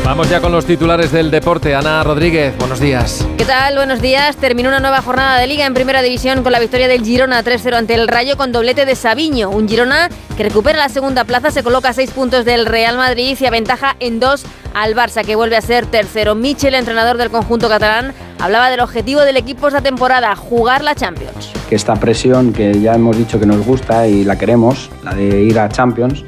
Vamos 0.06 0.30
ya 0.30 0.42
con 0.42 0.52
los 0.52 0.66
titulares 0.66 1.12
del 1.12 1.32
deporte. 1.32 1.74
Ana 1.74 2.04
Rodríguez, 2.04 2.56
buenos 2.60 2.80
días. 2.80 3.26
¿Qué 3.38 3.46
tal? 3.46 3.76
Buenos 3.76 4.00
días. 4.00 4.36
Terminó 4.36 4.70
una 4.70 4.80
nueva 4.80 5.02
jornada 5.02 5.40
de 5.40 5.48
liga 5.48 5.66
en 5.66 5.74
primera 5.74 6.02
división 6.02 6.44
con 6.44 6.52
la 6.52 6.60
victoria 6.60 6.88
del 6.88 7.04
Girona 7.04 7.44
3-0 7.44 7.74
ante 7.74 7.96
el 7.96 8.08
Rayo 8.08 8.38
con 8.38 8.52
doblete 8.52 8.86
de 8.86 8.96
Sabiño. 8.96 9.50
Un 9.50 9.68
Girona 9.68 10.10
que 10.38 10.44
recupera 10.44 10.78
la 10.78 10.90
segunda 10.90 11.24
plaza, 11.24 11.50
se 11.52 11.64
coloca 11.64 11.90
a 11.90 11.94
seis 11.94 12.12
puntos 12.12 12.46
del 12.46 12.66
Real 12.66 12.98
Madrid 12.98 13.38
y 13.40 13.46
aventaja 13.46 13.96
en 14.00 14.20
dos 14.20 14.46
al 14.74 14.94
Barça, 14.94 15.24
que 15.24 15.36
vuelve 15.36 15.56
a 15.56 15.62
ser 15.62 15.86
tercero. 15.86 16.36
Michel, 16.36 16.76
entrenador 16.76 17.18
del 17.18 17.30
conjunto 17.30 17.70
catalán, 17.70 18.14
hablaba 18.40 18.70
del 18.70 18.82
objetivo 18.82 19.22
del 19.22 19.38
equipo 19.38 19.68
esta 19.68 19.82
temporada, 19.82 20.36
jugar 20.36 20.84
la 20.84 20.96
Champions. 20.96 21.52
Que 21.70 21.76
esta 21.76 21.96
presión 21.96 22.54
que 22.54 22.80
ya 22.82 22.94
hemos 22.94 23.18
dicho 23.18 23.40
que 23.40 23.46
nos 23.46 23.66
gusta 23.66 24.08
y 24.08 24.26
la 24.26 24.38
queremos, 24.38 24.90
la 25.04 25.14
de 25.16 25.42
ir 25.42 25.60
a 25.60 25.70
Champions, 25.70 26.24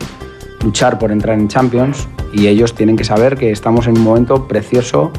luchar 0.65 0.97
por 0.97 1.12
entrar 1.12 1.38
en 1.38 1.47
Champions 1.47 2.08
y 2.34 2.47
ellos 2.47 2.73
tienen 2.73 2.97
que 2.97 3.04
saber 3.04 3.38
que 3.38 3.51
estamos 3.51 3.86
en 3.88 3.97
un 3.97 4.04
momento 4.04 4.47
precioso 4.47 5.12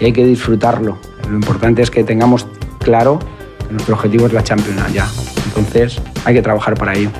y 0.00 0.06
hay 0.06 0.12
que 0.12 0.24
disfrutarlo. 0.24 0.98
Lo 1.28 1.34
importante 1.36 1.82
es 1.82 1.90
que 1.90 2.02
tengamos 2.02 2.46
claro 2.80 3.18
que 3.58 3.72
nuestro 3.72 3.94
objetivo 3.94 4.26
es 4.26 4.32
la 4.32 4.42
Champions 4.42 4.92
ya. 4.92 5.06
Entonces 5.44 6.00
hay 6.24 6.34
que 6.34 6.42
trabajar 6.42 6.74
para 6.74 6.94
ello. 6.94 7.10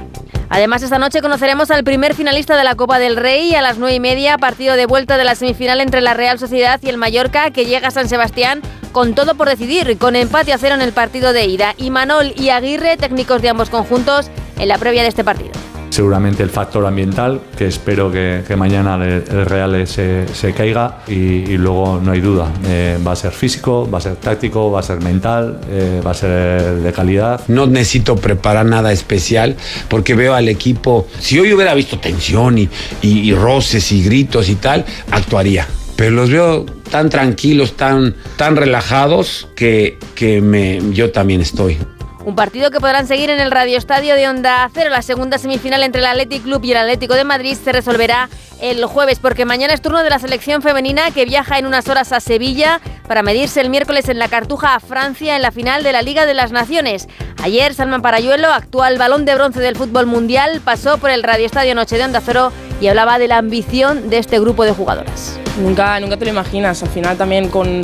Además, 0.48 0.82
esta 0.82 0.98
noche 0.98 1.20
conoceremos 1.20 1.70
al 1.72 1.82
primer 1.82 2.14
finalista 2.14 2.56
de 2.56 2.64
la 2.64 2.76
Copa 2.76 2.98
del 2.98 3.16
Rey 3.16 3.54
a 3.54 3.62
las 3.62 3.78
9 3.78 3.96
y 3.96 4.00
media, 4.00 4.38
partido 4.38 4.76
de 4.76 4.86
vuelta 4.86 5.18
de 5.18 5.24
la 5.24 5.34
semifinal 5.34 5.80
entre 5.80 6.00
la 6.00 6.14
Real 6.14 6.38
Sociedad 6.38 6.80
y 6.82 6.88
el 6.88 6.98
Mallorca, 6.98 7.50
que 7.50 7.66
llega 7.66 7.88
a 7.88 7.90
San 7.90 8.08
Sebastián 8.08 8.62
con 8.92 9.14
todo 9.14 9.34
por 9.34 9.48
decidir, 9.48 9.98
con 9.98 10.16
empate 10.16 10.52
a 10.52 10.58
cero 10.58 10.76
en 10.76 10.82
el 10.82 10.92
partido 10.92 11.32
de 11.32 11.46
ida. 11.46 11.74
Y 11.76 11.90
Manol 11.90 12.32
y 12.36 12.50
Aguirre, 12.50 12.96
técnicos 12.96 13.42
de 13.42 13.48
ambos 13.48 13.70
conjuntos, 13.70 14.30
en 14.58 14.68
la 14.68 14.78
previa 14.78 15.02
de 15.02 15.08
este 15.08 15.24
partido 15.24 15.52
seguramente 15.90 16.42
el 16.42 16.51
factor 16.51 16.85
ambiental, 16.87 17.40
que 17.57 17.66
espero 17.66 18.11
que, 18.11 18.42
mañana 18.57 18.96
el, 19.05 19.46
Real 19.46 19.87
se, 19.87 20.55
caiga 20.57 20.99
y, 21.07 21.57
luego 21.57 22.01
no 22.03 22.12
hay 22.12 22.20
duda, 22.20 22.53
eh, 22.66 22.99
va 23.07 23.12
a 23.12 23.16
ser 23.16 23.33
físico, 23.33 23.88
va 23.90 23.99
a 23.99 24.01
ser 24.01 24.16
táctico, 24.16 24.70
va 24.70 24.81
a 24.81 24.83
ser 24.83 25.01
mental, 25.01 25.61
eh, 25.70 26.01
va 26.05 26.11
a 26.12 26.14
ser 26.14 26.77
de 26.77 26.92
calidad. 26.92 27.40
No 27.49 27.66
necesito 27.66 28.16
preparar 28.16 28.66
nada 28.66 28.92
especial 28.92 29.57
porque 29.88 30.14
veo 30.14 30.35
al 30.35 30.49
equipo, 30.49 31.07
si 31.18 31.38
hoy 31.38 31.53
hubiera 31.53 31.75
visto 31.75 31.99
tensión 31.99 32.59
y, 32.59 32.68
y 33.03 33.35
roces 33.35 33.92
y 33.92 34.03
gritos 34.03 34.49
y 34.49 34.57
tal, 34.57 34.85
actuaría 35.11 35.66
pero 35.96 36.11
los 36.11 36.31
veo 36.31 36.66
tan 36.90 37.09
tranquilos, 37.09 37.77
tan, 37.77 38.14
tan 38.37 38.55
relajados 38.55 39.49
que, 39.57 39.99
que 40.14 40.40
me, 40.42 40.81
yo 40.92 41.11
también 41.11 41.40
estoy. 41.40 41.79
Un 42.26 42.34
partido 42.34 42.72
que 42.72 42.80
podrán 42.80 43.06
seguir 43.06 43.30
en 43.30 43.38
el 43.38 43.52
Radio 43.52 43.78
Estadio 43.78 44.16
de 44.16 44.26
Onda 44.26 44.68
Cero. 44.74 44.90
La 44.90 45.02
segunda 45.02 45.38
semifinal 45.38 45.84
entre 45.84 46.00
el 46.00 46.06
Athletic 46.08 46.42
Club 46.42 46.64
y 46.64 46.72
el 46.72 46.78
Atlético 46.78 47.14
de 47.14 47.22
Madrid 47.22 47.56
se 47.56 47.70
resolverá 47.70 48.28
el 48.60 48.84
jueves, 48.84 49.20
porque 49.20 49.44
mañana 49.44 49.72
es 49.72 49.80
turno 49.80 50.02
de 50.02 50.10
la 50.10 50.18
selección 50.18 50.60
femenina 50.60 51.12
que 51.12 51.24
viaja 51.24 51.56
en 51.56 51.66
unas 51.66 51.88
horas 51.88 52.10
a 52.10 52.18
Sevilla 52.18 52.80
para 53.06 53.22
medirse 53.22 53.60
el 53.60 53.70
miércoles 53.70 54.08
en 54.08 54.18
la 54.18 54.26
Cartuja 54.26 54.74
a 54.74 54.80
Francia 54.80 55.36
en 55.36 55.42
la 55.42 55.52
final 55.52 55.84
de 55.84 55.92
la 55.92 56.02
Liga 56.02 56.26
de 56.26 56.34
las 56.34 56.50
Naciones. 56.50 57.06
Ayer, 57.44 57.74
Salman 57.74 58.02
Parayuelo, 58.02 58.48
actual 58.48 58.98
balón 58.98 59.24
de 59.24 59.36
bronce 59.36 59.60
del 59.60 59.76
fútbol 59.76 60.06
mundial, 60.06 60.60
pasó 60.64 60.98
por 60.98 61.10
el 61.10 61.22
Radio 61.22 61.46
Estadio 61.46 61.76
Noche 61.76 61.96
de 61.96 62.06
Onda 62.06 62.20
Cero 62.26 62.50
y 62.80 62.88
hablaba 62.88 63.20
de 63.20 63.28
la 63.28 63.38
ambición 63.38 64.10
de 64.10 64.18
este 64.18 64.40
grupo 64.40 64.64
de 64.64 64.72
jugadoras. 64.72 65.38
Nunca, 65.62 66.00
nunca 66.00 66.16
te 66.16 66.24
lo 66.24 66.32
imaginas. 66.32 66.82
Al 66.82 66.88
final 66.88 67.16
también 67.16 67.48
con 67.50 67.82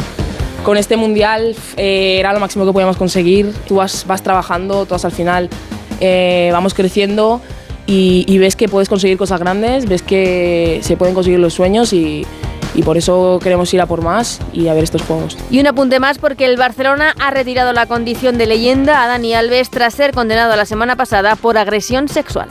con 0.62 0.76
este 0.76 0.96
mundial 0.96 1.56
eh, 1.76 2.16
era 2.18 2.32
lo 2.32 2.40
máximo 2.40 2.64
que 2.64 2.72
podíamos 2.72 2.96
conseguir. 2.96 3.52
Tú 3.66 3.76
vas, 3.76 4.04
vas 4.06 4.22
trabajando, 4.22 4.86
todas 4.86 5.04
al 5.04 5.12
final 5.12 5.48
eh, 6.00 6.50
vamos 6.52 6.74
creciendo 6.74 7.40
y, 7.86 8.38
ves 8.38 8.56
que 8.56 8.68
puedes 8.68 8.88
conseguir 8.88 9.18
cosas 9.18 9.40
grandes, 9.40 9.86
ves 9.86 10.02
que 10.02 10.80
se 10.82 10.96
pueden 10.96 11.14
conseguir 11.14 11.40
los 11.40 11.52
sueños 11.52 11.92
y, 11.92 12.24
y 12.74 12.82
por 12.82 12.96
eso 12.96 13.38
queremos 13.42 13.72
ir 13.74 13.80
a 13.80 13.86
por 13.86 14.02
más 14.02 14.40
y 14.52 14.68
a 14.68 14.74
ver 14.74 14.84
estos 14.84 15.02
juegos. 15.02 15.36
Y 15.50 15.60
un 15.60 15.66
apunte 15.66 16.00
más 16.00 16.18
porque 16.18 16.46
el 16.46 16.56
Barcelona 16.56 17.14
ha 17.20 17.30
retirado 17.30 17.72
la 17.72 17.86
condición 17.86 18.38
de 18.38 18.46
leyenda 18.46 19.02
a 19.02 19.08
Dani 19.08 19.34
Alves 19.34 19.68
tras 19.68 19.94
ser 19.94 20.12
condenado 20.12 20.56
la 20.56 20.64
semana 20.64 20.96
pasada 20.96 21.36
por 21.36 21.58
agresión 21.58 22.08
sexual. 22.08 22.48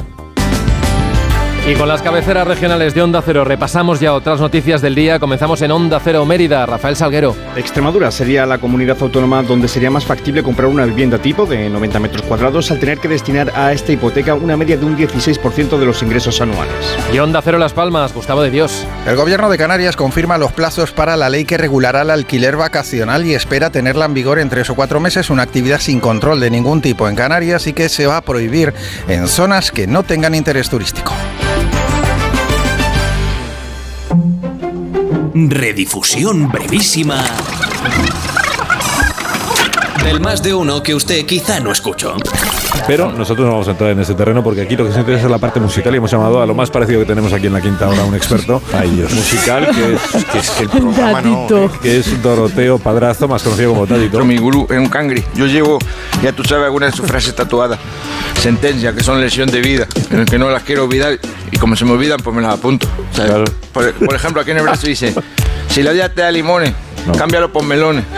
Y 1.67 1.76
con 1.76 1.88
las 1.88 2.02
cabeceras 2.02 2.47
regionales 2.47 2.95
de 2.95 3.04
Onda 3.04 3.21
Cero 3.24 3.45
repasamos 3.45 4.00
ya 4.00 4.13
otras 4.15 4.41
noticias 4.41 4.82
del 4.82 4.95
día. 4.95 5.19
Comenzamos 5.19 5.62
en 5.62 5.69
Onda 5.69 6.02
Cero 6.04 6.26
Mérida. 6.26 6.65
Rafael 6.65 6.95
Salguero. 6.95 7.36
Extremadura 7.56 8.10
sería 8.10 8.47
la 8.47 8.58
comunidad 8.58 8.97
autónoma 9.00 9.43
donde 9.43 9.67
sería 9.67 9.91
más 9.91 10.04
factible 10.04 10.41
comprar 10.41 10.69
una 10.69 10.86
vivienda 10.86 11.19
tipo 11.19 11.45
de 11.45 11.69
90 11.69 12.00
metros 12.00 12.24
cuadrados 12.24 12.71
al 12.71 12.80
tener 12.80 12.97
que 12.97 13.08
destinar 13.08 13.52
a 13.56 13.71
esta 13.74 13.91
hipoteca 13.91 14.34
una 14.34 14.58
media 14.58 14.76
de 14.76 14.86
un 14.86 14.97
16% 14.97 15.78
de 15.78 15.86
los 15.86 16.02
ingresos 16.02 16.41
anuales. 16.41 16.74
Y 17.13 17.19
Onda 17.19 17.43
Cero 17.43 17.60
Las 17.60 17.74
Palmas, 17.74 18.12
Gustavo 18.12 18.41
de 18.41 18.50
Dios. 18.50 18.88
El 19.06 19.15
gobierno 19.15 19.47
de 19.47 19.60
Canarias 19.60 19.95
confirma 19.95 20.39
los 20.39 20.54
plazos 20.54 20.91
para 20.91 21.15
la 21.15 21.30
ley 21.30 21.45
que 21.45 21.60
regulará 21.60 22.02
el 22.02 22.10
alquiler 22.10 22.58
vacacional 22.58 23.24
y 23.28 23.36
espera 23.36 23.69
tenerla 23.69 24.06
en 24.06 24.15
vigor 24.15 24.39
en 24.39 24.50
tres 24.50 24.71
o 24.71 24.76
cuatro 24.76 25.00
meses, 25.00 25.30
una 25.30 25.43
actividad 25.43 25.80
sin 25.80 26.00
control 26.00 26.39
de 26.39 26.50
ningún 26.50 26.82
tipo 26.82 27.08
en 27.08 27.15
Canarias 27.15 27.67
y 27.67 27.74
que 27.74 27.88
se 27.88 28.08
va 28.08 28.17
a 28.17 28.21
prohibir 28.21 28.74
en 29.08 29.28
zonas 29.28 29.71
que 29.71 29.86
no 29.86 30.02
tengan 30.02 30.34
interés 30.34 30.67
turístico. 30.67 31.13
Redifusión 35.34 36.50
brevísima 36.50 37.24
del 40.04 40.20
más 40.20 40.44
de 40.44 40.54
uno 40.54 40.84
que 40.84 40.94
usted 40.94 41.26
quizá 41.26 41.60
no 41.62 41.72
escuchó. 41.72 42.17
Pero 42.88 43.12
nosotros 43.12 43.45
no 43.45 43.53
vamos 43.53 43.67
a 43.67 43.71
entrar 43.71 43.91
en 43.91 43.99
ese 43.99 44.13
terreno 44.15 44.43
porque 44.43 44.62
aquí 44.62 44.75
lo 44.75 44.84
que 44.84 44.89
nos 44.89 44.99
interesa 44.99 45.25
es 45.25 45.31
la 45.31 45.38
parte 45.38 45.60
musical 45.60 45.93
y 45.93 45.97
hemos 45.97 46.12
llamado 46.12 46.41
a 46.41 46.45
lo 46.45 46.53
más 46.53 46.69
parecido 46.69 46.99
que 47.01 47.05
tenemos 47.05 47.31
aquí 47.34 47.47
en 47.47 47.53
la 47.53 47.62
quinta 47.62 47.88
hora, 47.88 48.03
un 48.03 48.15
experto 48.15 48.62
musical 49.13 49.67
que 49.73 49.93
es, 49.93 50.25
que 50.25 50.38
es 50.39 50.60
el 50.60 50.69
programa, 50.69 51.21
¿no? 51.21 51.47
que 51.81 51.97
es 51.99 52.21
Doroteo 52.21 52.79
Padrazo, 52.79 53.27
más 53.27 53.43
conocido 53.43 53.73
como 53.73 53.88
Tadito. 53.88 54.23
Mi 54.25 54.38
gurú 54.38 54.67
es 54.69 54.77
un 54.77 54.88
cangri. 54.88 55.23
Yo 55.36 55.47
llevo, 55.47 55.79
ya 56.23 56.31
tú 56.31 56.43
sabes, 56.43 56.65
algunas 56.65 56.91
de 56.91 56.97
sus 56.97 57.07
frases 57.07 57.36
tatuadas. 57.36 57.79
Sentencia, 58.39 58.93
que 58.93 59.03
son 59.03 59.21
lesión 59.21 59.49
de 59.49 59.62
vida, 59.62 59.88
en 60.10 60.19
el 60.19 60.25
que 60.25 60.38
no 60.38 60.49
las 60.49 60.63
quiero 60.63 60.86
olvidar 60.86 61.19
y 61.51 61.57
como 61.57 61.75
se 61.75 61.86
me 61.86 61.91
olvidan, 61.91 62.19
pues 62.23 62.36
me 62.36 62.41
las 62.41 62.55
apunto. 62.55 62.88
Claro. 63.13 63.45
Por, 63.71 63.93
por, 63.93 64.15
ejemplo, 64.15 64.41
aquí 64.41 64.51
en 64.51 64.57
el 64.57 64.63
brazo 64.63 64.88
dice, 64.88 65.13
si 65.67 65.84
la 65.84 65.91
vida 65.91 66.10
te 66.10 66.21
da 66.21 66.31
limones, 66.31 66.73
no. 67.06 67.14
cámbialo 67.14 67.52
por 67.52 67.64
melones. 67.64 68.06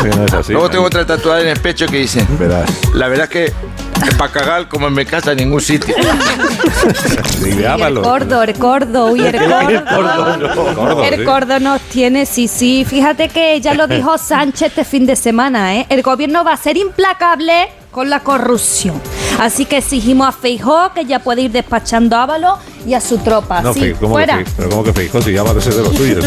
Sí, 0.00 0.08
no 0.16 0.24
es 0.24 0.32
así, 0.32 0.52
Luego 0.52 0.70
tengo 0.70 0.84
otra 0.84 1.06
tatuada 1.06 1.42
en 1.42 1.48
el 1.48 1.60
pecho 1.60 1.86
que 1.86 1.98
dice, 1.98 2.26
Verás. 2.38 2.70
la 2.94 3.08
verdad 3.08 3.24
es 3.24 3.30
que 3.30 3.44
es 3.44 4.14
para 4.16 4.32
cagar 4.32 4.68
como 4.68 4.88
en 4.88 4.94
mi 4.94 5.04
casa 5.04 5.32
en 5.32 5.38
ningún 5.38 5.60
sitio. 5.60 5.94
Ideámalo. 7.46 8.02
Cordo, 8.02 8.42
el 8.42 8.54
cordo, 8.54 9.06
uy, 9.06 9.20
el 9.20 9.36
cordo. 9.36 11.04
El 11.04 11.24
cordo 11.24 11.60
nos 11.60 11.80
tiene, 11.82 12.26
sí, 12.26 12.48
sí. 12.48 12.84
Fíjate 12.88 13.28
que 13.28 13.60
ya 13.60 13.74
lo 13.74 13.86
dijo 13.86 14.18
Sánchez 14.18 14.68
este 14.68 14.84
fin 14.84 15.06
de 15.06 15.16
semana, 15.16 15.76
¿eh? 15.76 15.86
El 15.88 16.02
gobierno 16.02 16.44
va 16.44 16.52
a 16.52 16.56
ser 16.56 16.76
implacable 16.76 17.68
con 17.94 18.10
la 18.10 18.20
corrupción. 18.20 19.00
Así 19.40 19.64
que 19.66 19.78
exigimos 19.78 20.26
a 20.28 20.32
Feijó 20.32 20.90
que 20.94 21.04
ya 21.04 21.20
puede 21.20 21.42
ir 21.42 21.52
despachando 21.52 22.16
a 22.16 22.24
Ábalos 22.24 22.58
y 22.86 22.94
a 22.94 23.00
su 23.00 23.18
tropa. 23.18 23.62
No, 23.62 23.72
sí, 23.72 23.94
¿cómo 23.98 24.14
fuera. 24.14 24.38
que 24.38 24.50
pero 24.56 24.68
¿cómo 24.68 24.84
que 24.84 24.92
Feijó? 24.92 25.22
Si 25.22 25.36
Ábalos 25.36 25.66
es 25.66 25.76
de 25.76 25.82
los 25.82 25.92
suyos. 25.96 26.24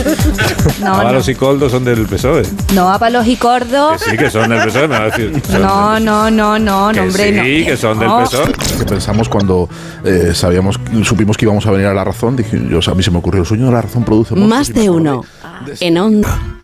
No, 0.79 0.93
Ábalos 0.95 1.25
no. 1.27 1.31
y 1.31 1.35
Coldo 1.35 1.69
son 1.69 1.83
del 1.83 2.05
PSOE. 2.07 2.43
No, 2.73 2.89
Ábalos 2.89 3.27
y 3.27 3.35
Cordo. 3.35 3.91
Que 3.97 4.11
sí, 4.11 4.17
que 4.17 4.29
son 4.29 4.49
del 4.49 4.63
PSOE, 4.63 4.87
me 4.87 4.97
va 4.97 5.03
a 5.03 5.09
decir. 5.09 5.41
No, 5.59 5.99
no, 5.99 6.31
no, 6.31 6.57
no, 6.57 6.89
Que 6.93 6.99
no, 6.99 7.03
hombre, 7.07 7.31
no. 7.33 7.43
sí, 7.43 7.65
que 7.65 7.77
son 7.77 7.99
del. 7.99 8.09
PSOE. 8.09 8.53
que 8.79 8.85
pensamos 8.85 9.27
cuando 9.27 9.67
eh, 10.05 10.31
sabíamos, 10.33 10.79
supimos 11.03 11.35
que 11.37 11.45
íbamos 11.45 11.65
a 11.67 11.71
venir 11.71 11.87
a 11.87 11.93
La 11.93 12.03
Razón, 12.03 12.35
dije, 12.37 12.61
yo, 12.69 12.79
a 12.91 12.95
mí 12.95 13.03
se 13.03 13.11
me 13.11 13.17
ocurrió 13.17 13.41
el 13.41 13.47
sueño 13.47 13.65
de 13.67 13.71
La 13.73 13.81
Razón 13.81 14.03
produce 14.05 14.35
Más 14.35 14.73
de 14.73 14.89
uno. 14.89 15.23
En 15.79 15.97
onda. 15.97 16.63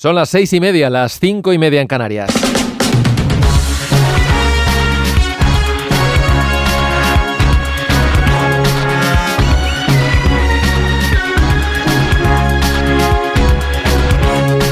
Son 0.00 0.14
las 0.14 0.28
seis 0.28 0.52
y 0.52 0.60
media, 0.60 0.90
las 0.90 1.18
cinco 1.18 1.52
y 1.52 1.58
media 1.58 1.80
en 1.80 1.88
Canarias. 1.88 2.30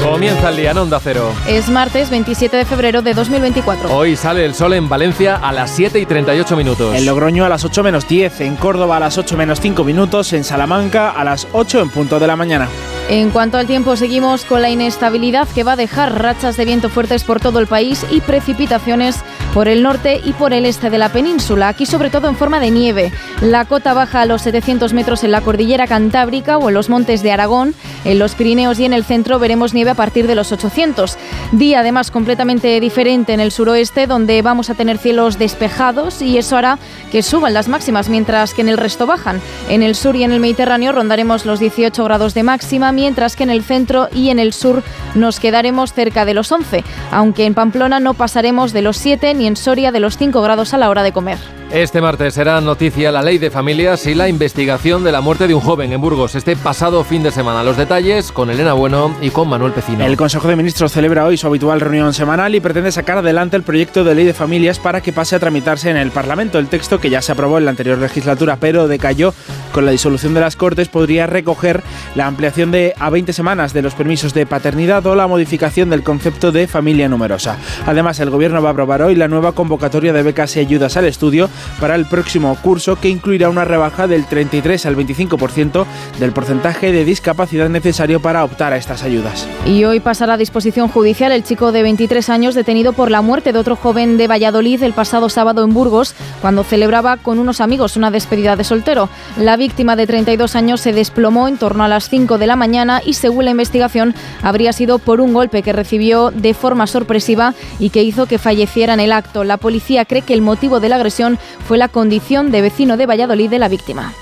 Comienza 0.01 0.49
el 0.49 0.55
día 0.55 0.71
en 0.71 0.77
Onda 0.77 1.01
Cero. 1.03 1.33
Es 1.45 1.67
martes 1.67 2.09
27 2.09 2.55
de 2.55 2.63
febrero 2.63 3.01
de 3.01 3.13
2024. 3.13 3.93
Hoy 3.93 4.15
sale 4.15 4.45
el 4.45 4.55
sol 4.55 4.75
en 4.75 4.87
Valencia 4.87 5.35
a 5.35 5.51
las 5.51 5.71
7 5.71 5.99
y 5.99 6.05
38 6.05 6.55
minutos. 6.55 6.95
En 6.95 7.05
Logroño 7.05 7.43
a 7.43 7.49
las 7.49 7.65
8 7.65 7.83
menos 7.83 8.07
10, 8.07 8.39
en 8.39 8.55
Córdoba 8.55 8.95
a 8.95 9.01
las 9.01 9.17
8 9.17 9.35
menos 9.35 9.59
5 9.59 9.83
minutos, 9.83 10.31
en 10.31 10.45
Salamanca 10.45 11.09
a 11.09 11.25
las 11.25 11.49
8 11.51 11.81
en 11.81 11.89
punto 11.89 12.17
de 12.17 12.27
la 12.27 12.37
mañana. 12.37 12.69
En 13.09 13.29
cuanto 13.29 13.57
al 13.57 13.67
tiempo, 13.67 13.95
seguimos 13.95 14.43
con 14.43 14.61
la 14.61 14.69
inestabilidad 14.69 15.47
que 15.47 15.63
va 15.63 15.73
a 15.73 15.77
dejar 15.77 16.21
rachas 16.21 16.57
de 16.57 16.65
viento 16.65 16.89
fuertes 16.89 17.23
por 17.23 17.39
todo 17.39 17.59
el 17.59 17.67
país 17.67 18.05
y 18.11 18.19
precipitaciones 18.19 19.23
por 19.53 19.69
el 19.69 19.81
norte 19.81 20.19
y 20.23 20.33
por 20.33 20.51
el 20.51 20.65
este 20.65 20.89
de 20.89 20.97
la 20.97 21.11
península, 21.11 21.69
aquí 21.69 21.85
sobre 21.85 22.09
todo 22.09 22.27
en 22.27 22.35
forma 22.35 22.59
de 22.59 22.69
nieve. 22.69 23.13
La 23.41 23.63
cota 23.63 23.93
baja 23.93 24.21
a 24.21 24.25
los 24.25 24.41
700 24.41 24.91
metros 24.91 25.23
en 25.23 25.31
la 25.31 25.39
cordillera 25.39 25.87
Cantábrica 25.87 26.57
o 26.57 26.67
en 26.67 26.75
los 26.75 26.89
montes 26.89 27.23
de 27.23 27.31
Aragón. 27.31 27.73
En 28.03 28.19
los 28.19 28.35
Pirineos 28.35 28.77
y 28.79 28.85
en 28.85 28.93
el 28.93 29.05
centro 29.05 29.39
veremos 29.39 29.73
nieve 29.73 29.91
a 29.91 29.95
partir 29.95 30.27
de 30.27 30.35
los 30.35 30.51
800. 30.51 31.17
Día 31.53 31.79
además 31.79 32.11
completamente 32.11 32.79
diferente 32.81 33.33
en 33.33 33.39
el 33.39 33.51
suroeste, 33.51 34.05
donde 34.05 34.41
vamos 34.41 34.69
a 34.69 34.75
tener 34.75 34.97
cielos 34.97 35.39
despejados 35.39 36.21
y 36.21 36.37
eso 36.37 36.57
hará 36.57 36.77
que 37.11 37.23
suban 37.23 37.53
las 37.53 37.69
máximas, 37.69 38.09
mientras 38.09 38.53
que 38.53 38.61
en 38.61 38.69
el 38.69 38.77
resto 38.77 39.05
bajan. 39.05 39.41
En 39.69 39.81
el 39.81 39.95
sur 39.95 40.15
y 40.17 40.23
en 40.23 40.33
el 40.33 40.41
Mediterráneo 40.41 40.91
rondaremos 40.91 41.45
los 41.45 41.59
18 41.59 42.03
grados 42.03 42.33
de 42.33 42.43
máxima, 42.43 42.91
mientras 42.97 43.35
que 43.35 43.43
en 43.43 43.51
el 43.51 43.63
centro 43.63 44.09
y 44.11 44.31
en 44.31 44.39
el 44.39 44.53
sur 44.53 44.81
nos 45.13 45.39
quedaremos 45.39 45.93
cerca 45.93 46.25
de 46.25 46.33
los 46.33 46.51
11, 46.51 46.83
aunque 47.11 47.45
en 47.45 47.53
Pamplona 47.53 47.99
no 47.99 48.15
pasaremos 48.15 48.73
de 48.73 48.81
los 48.81 48.97
7 48.97 49.35
ni 49.35 49.45
en 49.45 49.55
Soria 49.55 49.91
de 49.91 49.99
los 49.99 50.17
5 50.17 50.41
grados 50.41 50.73
a 50.73 50.79
la 50.79 50.89
hora 50.89 51.03
de 51.03 51.11
comer. 51.11 51.37
Este 51.71 51.99
martes 51.99 52.33
será 52.33 52.61
noticia 52.61 53.11
la 53.11 53.21
ley 53.21 53.39
de 53.39 53.51
familias 53.51 54.07
y 54.07 54.15
la 54.15 54.29
investigación 54.29 55.03
de 55.03 55.11
la 55.11 55.19
muerte 55.19 55.47
de 55.47 55.53
un 55.53 55.59
joven 55.59 55.91
en 55.91 55.99
Burgos 55.99 56.33
este 56.33 56.55
pasado 56.55 57.03
fin 57.03 57.23
de 57.23 57.31
semana. 57.31 57.61
Los 57.61 57.75
detalles 57.75 58.31
con 58.31 58.49
Elena 58.49 58.71
Bueno 58.71 59.13
y 59.21 59.31
con 59.31 59.49
Manuel 59.49 59.73
Pecino. 59.73 60.05
El 60.05 60.15
Consejo 60.15 60.47
de 60.47 60.55
Ministros 60.55 60.93
celebra 60.93 61.25
hoy 61.25 61.35
su 61.35 61.45
habitual 61.45 61.81
reunión 61.81 62.13
semanal 62.13 62.55
y 62.55 62.61
pretende 62.61 62.93
sacar 62.93 63.17
adelante 63.17 63.57
el 63.57 63.63
proyecto 63.63 64.05
de 64.05 64.15
ley 64.15 64.23
de 64.23 64.33
familias 64.33 64.79
para 64.79 65.01
que 65.01 65.11
pase 65.11 65.35
a 65.35 65.39
tramitarse 65.39 65.89
en 65.89 65.97
el 65.97 66.11
Parlamento. 66.11 66.57
El 66.57 66.69
texto, 66.69 67.01
que 67.01 67.09
ya 67.09 67.21
se 67.21 67.33
aprobó 67.33 67.57
en 67.57 67.65
la 67.65 67.71
anterior 67.71 67.97
legislatura 67.97 68.55
pero 68.55 68.87
decayó 68.87 69.33
con 69.73 69.85
la 69.85 69.91
disolución 69.91 70.33
de 70.33 70.39
las 70.39 70.55
Cortes, 70.55 70.87
podría 70.87 71.27
recoger 71.27 71.83
la 72.15 72.27
ampliación 72.27 72.71
de 72.71 72.86
a 72.97 73.09
20 73.09 73.33
semanas 73.33 73.73
de 73.73 73.81
los 73.81 73.95
permisos 73.95 74.33
de 74.33 74.45
paternidad 74.45 75.05
o 75.05 75.15
la 75.15 75.27
modificación 75.27 75.89
del 75.89 76.03
concepto 76.03 76.51
de 76.51 76.67
familia 76.67 77.09
numerosa. 77.09 77.57
Además, 77.85 78.19
el 78.19 78.29
Gobierno 78.29 78.61
va 78.61 78.69
a 78.69 78.71
aprobar 78.71 79.01
hoy 79.01 79.15
la 79.15 79.27
nueva 79.27 79.51
convocatoria 79.51 80.13
de 80.13 80.23
becas 80.23 80.55
y 80.55 80.59
ayudas 80.59 80.97
al 80.97 81.05
estudio 81.05 81.49
para 81.79 81.95
el 81.95 82.05
próximo 82.05 82.55
curso 82.61 82.95
que 82.95 83.09
incluirá 83.09 83.49
una 83.49 83.65
rebaja 83.65 84.07
del 84.07 84.25
33 84.25 84.85
al 84.85 84.95
25% 84.95 85.85
del 86.19 86.31
porcentaje 86.31 86.91
de 86.91 87.05
discapacidad 87.05 87.69
necesario 87.69 88.21
para 88.21 88.43
optar 88.43 88.73
a 88.73 88.77
estas 88.77 89.03
ayudas. 89.03 89.47
Y 89.65 89.83
hoy 89.83 89.99
pasará 89.99 90.33
a 90.33 90.37
disposición 90.37 90.87
judicial 90.87 91.31
el 91.31 91.43
chico 91.43 91.71
de 91.71 91.83
23 91.83 92.29
años 92.29 92.55
detenido 92.55 92.93
por 92.93 93.11
la 93.11 93.21
muerte 93.21 93.53
de 93.53 93.59
otro 93.59 93.75
joven 93.75 94.17
de 94.17 94.27
Valladolid 94.27 94.83
el 94.83 94.93
pasado 94.93 95.29
sábado 95.29 95.63
en 95.63 95.73
Burgos, 95.73 96.15
cuando 96.41 96.63
celebraba 96.63 97.17
con 97.17 97.39
unos 97.39 97.61
amigos 97.61 97.97
una 97.97 98.11
despedida 98.11 98.55
de 98.55 98.63
soltero. 98.63 99.09
La 99.37 99.57
víctima 99.57 99.95
de 99.95 100.07
32 100.07 100.55
años 100.55 100.81
se 100.81 100.93
desplomó 100.93 101.47
en 101.47 101.57
torno 101.57 101.83
a 101.83 101.87
las 101.87 102.09
5 102.09 102.37
de 102.37 102.47
la 102.47 102.55
mañana 102.55 102.76
y 103.05 103.13
según 103.13 103.45
la 103.45 103.51
investigación 103.51 104.13
habría 104.43 104.71
sido 104.71 104.99
por 104.99 105.19
un 105.19 105.33
golpe 105.33 105.63
que 105.63 105.73
recibió 105.73 106.29
de 106.31 106.53
forma 106.53 106.85
sorpresiva 106.85 107.55
y 107.79 107.89
que 107.89 108.03
hizo 108.03 108.27
que 108.27 108.37
falleciera 108.37 108.93
en 108.93 108.99
el 108.99 109.11
acto. 109.11 109.43
La 109.43 109.57
policía 109.57 110.05
cree 110.05 110.21
que 110.21 110.33
el 110.33 110.41
motivo 110.41 110.79
de 110.79 110.89
la 110.89 110.97
agresión 110.97 111.39
fue 111.67 111.77
la 111.77 111.87
condición 111.87 112.51
de 112.51 112.61
vecino 112.61 112.97
de 112.97 113.07
Valladolid 113.07 113.49
de 113.49 113.59
la 113.59 113.67
víctima. 113.67 114.13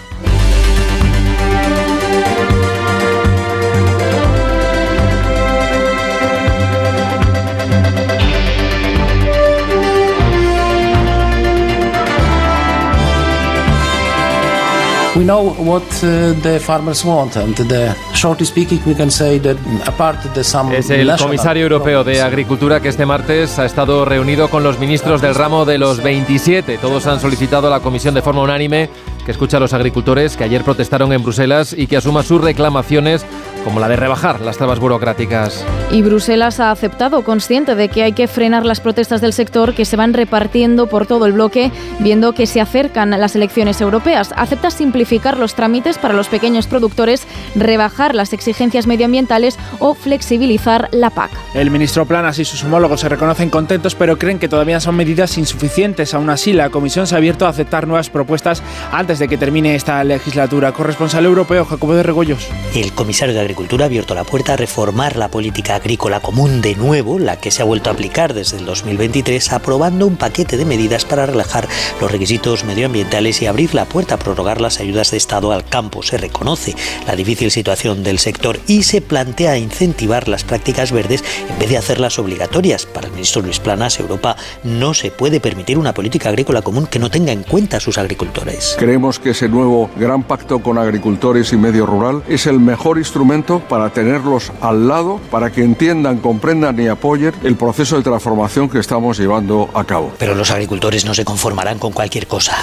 We 15.15 15.23
know 15.23 15.55
what 15.57 15.83
uh, 16.03 16.33
the 16.41 16.59
farmers 16.59 17.05
want, 17.05 17.37
and 17.37 17.55
the, 17.55 17.95
shortly 18.13 18.45
speaking, 18.45 18.81
we 18.85 18.93
can 18.93 19.09
say 19.09 19.39
that 19.39 19.55
apart 19.87 20.21
the 20.33 20.43
some 20.43 20.75
Es 20.75 20.89
el 20.89 21.09
comisario 21.17 21.63
europeo 21.63 22.03
de 22.03 22.21
Agricultura 22.21 22.81
que 22.81 22.89
este 22.89 23.05
martes 23.05 23.57
ha 23.57 23.65
estado 23.65 24.03
reunido 24.03 24.49
con 24.49 24.63
los 24.63 24.77
ministros 24.77 25.21
del 25.21 25.33
ramo 25.33 25.63
de 25.63 25.77
los 25.77 26.03
27. 26.03 26.77
Todos 26.79 27.07
han 27.07 27.21
solicitado 27.21 27.67
a 27.67 27.69
la 27.69 27.79
Comisión 27.79 28.13
de 28.13 28.21
forma 28.21 28.41
unánime 28.41 28.89
que 29.25 29.31
escuche 29.31 29.55
a 29.55 29.61
los 29.61 29.73
agricultores 29.73 30.35
que 30.35 30.43
ayer 30.43 30.65
protestaron 30.65 31.13
en 31.13 31.23
Bruselas 31.23 31.73
y 31.77 31.87
que 31.87 31.95
asuma 31.95 32.21
sus 32.21 32.41
reclamaciones 32.41 33.25
como 33.65 33.79
la 33.79 33.89
de 33.89 33.95
rebajar 33.95 34.41
las 34.41 34.57
trabas 34.57 34.79
burocráticas. 34.79 35.65
Y 35.91 36.03
Bruselas 36.03 36.59
ha 36.59 36.69
aceptado, 36.69 37.23
consciente 37.23 37.73
de 37.73 37.89
que 37.89 38.03
hay 38.03 38.13
que 38.13 38.27
frenar 38.27 38.63
las 38.63 38.79
protestas 38.79 39.21
del 39.21 39.33
sector 39.33 39.73
que 39.73 39.85
se 39.85 39.97
van 39.97 40.13
repartiendo 40.13 40.85
por 40.87 41.07
todo 41.07 41.25
el 41.25 41.33
bloque, 41.33 41.71
viendo 41.99 42.33
que 42.33 42.45
se 42.45 42.61
acercan 42.61 43.09
las 43.09 43.35
elecciones 43.35 43.81
europeas. 43.81 44.33
Acepta 44.37 44.69
simplificar 44.69 45.39
los 45.39 45.55
trámites 45.55 45.97
para 45.97 46.13
los 46.13 46.27
pequeños 46.27 46.67
productores, 46.67 47.27
rebajar 47.55 48.13
las 48.13 48.33
exigencias 48.33 48.85
medioambientales 48.85 49.57
o 49.79 49.95
flexibilizar 49.95 50.87
la 50.91 51.09
PAC. 51.09 51.31
El 51.55 51.71
ministro 51.71 52.05
Planas 52.05 52.37
y 52.37 52.45
sus 52.45 52.63
homólogos 52.63 53.01
se 53.01 53.09
reconocen 53.09 53.49
contentos, 53.49 53.95
pero 53.95 54.19
creen 54.19 54.37
que 54.37 54.47
todavía 54.47 54.79
son 54.79 54.95
medidas 54.95 55.39
insuficientes. 55.39 56.13
Aún 56.13 56.29
así, 56.29 56.53
la 56.53 56.69
Comisión 56.69 57.07
se 57.07 57.15
ha 57.15 57.17
abierto 57.17 57.47
a 57.47 57.49
aceptar 57.49 57.87
nuevas 57.87 58.11
propuestas 58.11 58.61
antes 58.91 59.17
de 59.17 59.27
que 59.27 59.39
termine 59.39 59.73
esta 59.73 60.03
legislatura. 60.03 60.71
Corresponsal 60.71 61.25
europeo, 61.25 61.65
Jacobo 61.65 61.95
de 61.95 62.03
Regoyos. 62.03 62.47
El 62.75 62.91
comisario 62.93 63.33
de 63.33 63.39
Agricultura 63.39 63.54
ha 63.55 63.85
abierto 63.85 64.15
la 64.15 64.23
puerta 64.23 64.53
a 64.53 64.57
reformar 64.57 65.15
la 65.15 65.29
política 65.29 65.75
agrícola 65.75 66.19
común 66.19 66.61
de 66.61 66.75
nuevo, 66.75 67.19
la 67.19 67.39
que 67.39 67.51
se 67.51 67.61
ha 67.61 67.65
vuelto 67.65 67.89
a 67.89 67.93
aplicar 67.93 68.33
desde 68.33 68.57
el 68.57 68.65
2023, 68.65 69.53
aprobando 69.53 70.07
un 70.07 70.17
paquete 70.17 70.57
de 70.57 70.65
medidas 70.65 71.05
para 71.05 71.25
relajar 71.25 71.67
los 71.99 72.11
requisitos 72.11 72.63
medioambientales 72.63 73.41
y 73.41 73.47
abrir 73.47 73.73
la 73.73 73.85
puerta 73.85 74.15
a 74.15 74.19
prorrogar 74.19 74.61
las 74.61 74.79
ayudas 74.79 75.11
de 75.11 75.17
Estado 75.17 75.51
al 75.51 75.65
campo. 75.65 76.03
Se 76.03 76.17
reconoce 76.17 76.75
la 77.07 77.15
difícil 77.15 77.51
situación 77.51 78.03
del 78.03 78.19
sector 78.19 78.59
y 78.67 78.83
se 78.83 79.01
plantea 79.01 79.57
incentivar 79.57 80.27
las 80.27 80.43
prácticas 80.43 80.91
verdes 80.91 81.23
en 81.49 81.59
vez 81.59 81.69
de 81.69 81.77
hacerlas 81.77 82.19
obligatorias. 82.19 82.85
Para 82.85 83.07
el 83.07 83.13
ministro 83.13 83.41
Luis 83.41 83.59
Planas, 83.59 83.99
Europa 83.99 84.35
no 84.63 84.93
se 84.93 85.11
puede 85.11 85.39
permitir 85.39 85.77
una 85.77 85.93
política 85.93 86.29
agrícola 86.29 86.61
común 86.61 86.87
que 86.87 86.99
no 86.99 87.09
tenga 87.09 87.31
en 87.31 87.43
cuenta 87.43 87.77
a 87.77 87.79
sus 87.81 87.97
agricultores. 87.97 88.75
Creemos 88.77 89.19
que 89.19 89.31
ese 89.31 89.49
nuevo 89.49 89.89
gran 89.97 90.23
pacto 90.23 90.59
con 90.59 90.77
agricultores 90.77 91.51
y 91.51 91.57
medio 91.57 91.85
rural 91.85 92.23
es 92.27 92.47
el 92.47 92.59
mejor 92.59 92.97
instrumento 92.97 93.44
para 93.45 93.89
tenerlos 93.89 94.51
al 94.61 94.87
lado, 94.87 95.19
para 95.31 95.51
que 95.51 95.63
entiendan, 95.63 96.17
comprendan 96.17 96.79
y 96.79 96.87
apoyen 96.87 97.33
el 97.43 97.55
proceso 97.55 97.97
de 97.97 98.03
transformación 98.03 98.69
que 98.69 98.79
estamos 98.79 99.17
llevando 99.17 99.69
a 99.73 99.83
cabo. 99.83 100.11
Pero 100.17 100.35
los 100.35 100.51
agricultores 100.51 101.05
no 101.05 101.13
se 101.13 101.23
conformarán 101.23 101.79
con 101.79 101.91
cualquier 101.91 102.27
cosa. 102.27 102.57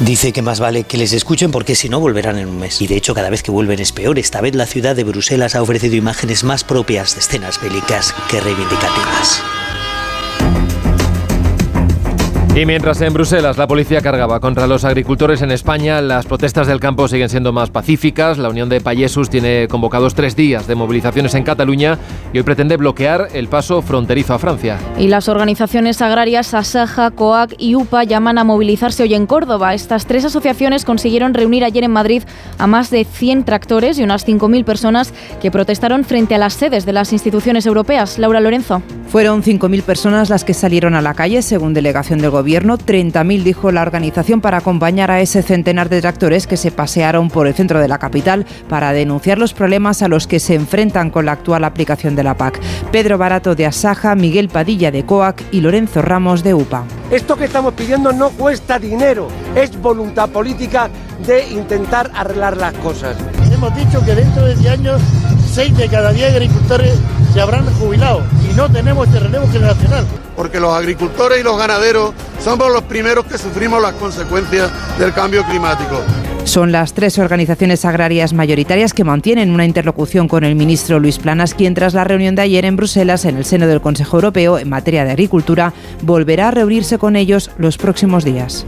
Dice 0.00 0.32
que 0.32 0.42
más 0.42 0.60
vale 0.60 0.84
que 0.84 0.96
les 0.96 1.12
escuchen 1.12 1.50
porque 1.50 1.74
si 1.74 1.88
no 1.88 2.00
volverán 2.00 2.38
en 2.38 2.48
un 2.48 2.58
mes. 2.58 2.80
Y 2.80 2.86
de 2.86 2.96
hecho 2.96 3.14
cada 3.14 3.30
vez 3.30 3.42
que 3.42 3.50
vuelven 3.50 3.80
es 3.80 3.92
peor. 3.92 4.18
Esta 4.18 4.40
vez 4.40 4.54
la 4.54 4.66
ciudad 4.66 4.94
de 4.94 5.04
Bruselas 5.04 5.54
ha 5.54 5.62
ofrecido 5.62 5.96
imágenes 5.96 6.44
más 6.44 6.64
propias 6.64 7.14
de 7.14 7.20
escenas 7.20 7.60
bélicas 7.60 8.14
que 8.28 8.40
reivindicativas. 8.40 9.42
Y 12.60 12.66
mientras 12.66 13.00
en 13.00 13.14
Bruselas 13.14 13.56
la 13.56 13.66
policía 13.66 14.02
cargaba 14.02 14.38
contra 14.38 14.66
los 14.66 14.84
agricultores 14.84 15.40
en 15.40 15.50
España, 15.50 16.02
las 16.02 16.26
protestas 16.26 16.66
del 16.66 16.78
campo 16.78 17.08
siguen 17.08 17.30
siendo 17.30 17.54
más 17.54 17.70
pacíficas. 17.70 18.36
La 18.36 18.50
Unión 18.50 18.68
de 18.68 18.82
Payesus 18.82 19.30
tiene 19.30 19.66
convocados 19.66 20.14
tres 20.14 20.36
días 20.36 20.66
de 20.66 20.74
movilizaciones 20.74 21.34
en 21.34 21.42
Cataluña 21.42 21.96
y 22.34 22.36
hoy 22.36 22.44
pretende 22.44 22.76
bloquear 22.76 23.28
el 23.32 23.48
paso 23.48 23.80
fronterizo 23.80 24.34
a 24.34 24.38
Francia. 24.38 24.78
Y 24.98 25.08
las 25.08 25.30
organizaciones 25.30 26.02
agrarias 26.02 26.52
Asaja, 26.52 27.10
COAC 27.12 27.54
y 27.56 27.76
UPA 27.76 28.04
llaman 28.04 28.36
a 28.36 28.44
movilizarse 28.44 29.04
hoy 29.04 29.14
en 29.14 29.24
Córdoba. 29.24 29.72
Estas 29.72 30.04
tres 30.04 30.26
asociaciones 30.26 30.84
consiguieron 30.84 31.32
reunir 31.32 31.64
ayer 31.64 31.84
en 31.84 31.92
Madrid 31.92 32.24
a 32.58 32.66
más 32.66 32.90
de 32.90 33.06
100 33.06 33.44
tractores 33.44 33.98
y 33.98 34.02
unas 34.02 34.28
5.000 34.28 34.66
personas 34.66 35.14
que 35.40 35.50
protestaron 35.50 36.04
frente 36.04 36.34
a 36.34 36.38
las 36.38 36.52
sedes 36.52 36.84
de 36.84 36.92
las 36.92 37.14
instituciones 37.14 37.64
europeas. 37.64 38.18
Laura 38.18 38.38
Lorenzo. 38.38 38.82
Fueron 39.08 39.42
5.000 39.42 39.82
personas 39.82 40.28
las 40.28 40.44
que 40.44 40.52
salieron 40.52 40.94
a 40.94 41.00
la 41.00 41.14
calle, 41.14 41.40
según 41.40 41.72
delegación 41.72 42.20
del 42.20 42.30
gobierno 42.30 42.49
gobierno, 42.50 42.78
30.000 42.78 43.44
dijo 43.44 43.70
la 43.70 43.82
organización 43.82 44.40
para 44.40 44.58
acompañar 44.58 45.08
a 45.12 45.20
ese 45.20 45.40
centenar 45.40 45.88
de 45.88 46.00
tractores 46.00 46.48
que 46.48 46.56
se 46.56 46.72
pasearon 46.72 47.30
por 47.30 47.46
el 47.46 47.54
centro 47.54 47.78
de 47.78 47.86
la 47.86 47.98
capital 47.98 48.44
para 48.68 48.92
denunciar 48.92 49.38
los 49.38 49.54
problemas 49.54 50.02
a 50.02 50.08
los 50.08 50.26
que 50.26 50.40
se 50.40 50.56
enfrentan 50.56 51.10
con 51.10 51.26
la 51.26 51.32
actual 51.32 51.62
aplicación 51.62 52.16
de 52.16 52.24
la 52.24 52.36
PAC. 52.36 52.58
Pedro 52.90 53.18
Barato 53.18 53.54
de 53.54 53.66
Asaja, 53.66 54.16
Miguel 54.16 54.48
Padilla 54.48 54.90
de 54.90 55.06
COAC 55.06 55.44
y 55.52 55.60
Lorenzo 55.60 56.02
Ramos 56.02 56.42
de 56.42 56.54
UPA. 56.54 56.82
Esto 57.12 57.36
que 57.36 57.44
estamos 57.44 57.72
pidiendo 57.74 58.10
no 58.12 58.30
cuesta 58.30 58.80
dinero, 58.80 59.28
es 59.54 59.80
voluntad 59.80 60.28
política 60.30 60.90
de 61.24 61.46
intentar 61.50 62.10
arreglar 62.12 62.56
las 62.56 62.74
cosas. 62.74 63.16
Hemos 63.52 63.72
dicho 63.76 64.04
que 64.04 64.16
dentro 64.16 64.44
de 64.44 64.56
10 64.56 64.72
años 64.72 65.00
6 65.52 65.76
de 65.76 65.88
cada 65.88 66.10
10 66.10 66.32
agricultores 66.32 66.98
se 67.32 67.40
habrán 67.40 67.64
jubilado 67.74 68.22
y 68.50 68.54
no 68.54 68.70
tenemos 68.70 69.06
este 69.06 69.20
relevo 69.20 69.46
generacional. 69.48 70.04
Porque 70.36 70.60
los 70.60 70.72
agricultores 70.72 71.40
y 71.40 71.42
los 71.42 71.58
ganaderos 71.58 72.12
somos 72.42 72.72
los 72.72 72.82
primeros 72.82 73.26
que 73.26 73.38
sufrimos 73.38 73.80
las 73.82 73.94
consecuencias 73.94 74.70
del 74.98 75.12
cambio 75.12 75.44
climático. 75.44 76.00
Son 76.44 76.72
las 76.72 76.94
tres 76.94 77.18
organizaciones 77.18 77.84
agrarias 77.84 78.32
mayoritarias 78.32 78.94
que 78.94 79.04
mantienen 79.04 79.50
una 79.50 79.66
interlocución 79.66 80.26
con 80.26 80.42
el 80.42 80.56
ministro 80.56 80.98
Luis 80.98 81.18
Planas, 81.18 81.54
quien 81.54 81.74
tras 81.74 81.94
la 81.94 82.04
reunión 82.04 82.34
de 82.34 82.42
ayer 82.42 82.64
en 82.64 82.76
Bruselas 82.76 83.24
en 83.24 83.36
el 83.36 83.44
seno 83.44 83.66
del 83.66 83.80
Consejo 83.80 84.16
Europeo 84.16 84.58
en 84.58 84.68
materia 84.68 85.04
de 85.04 85.10
agricultura 85.10 85.72
volverá 86.02 86.48
a 86.48 86.50
reunirse 86.50 86.98
con 86.98 87.14
ellos 87.14 87.50
los 87.58 87.76
próximos 87.76 88.24
días. 88.24 88.66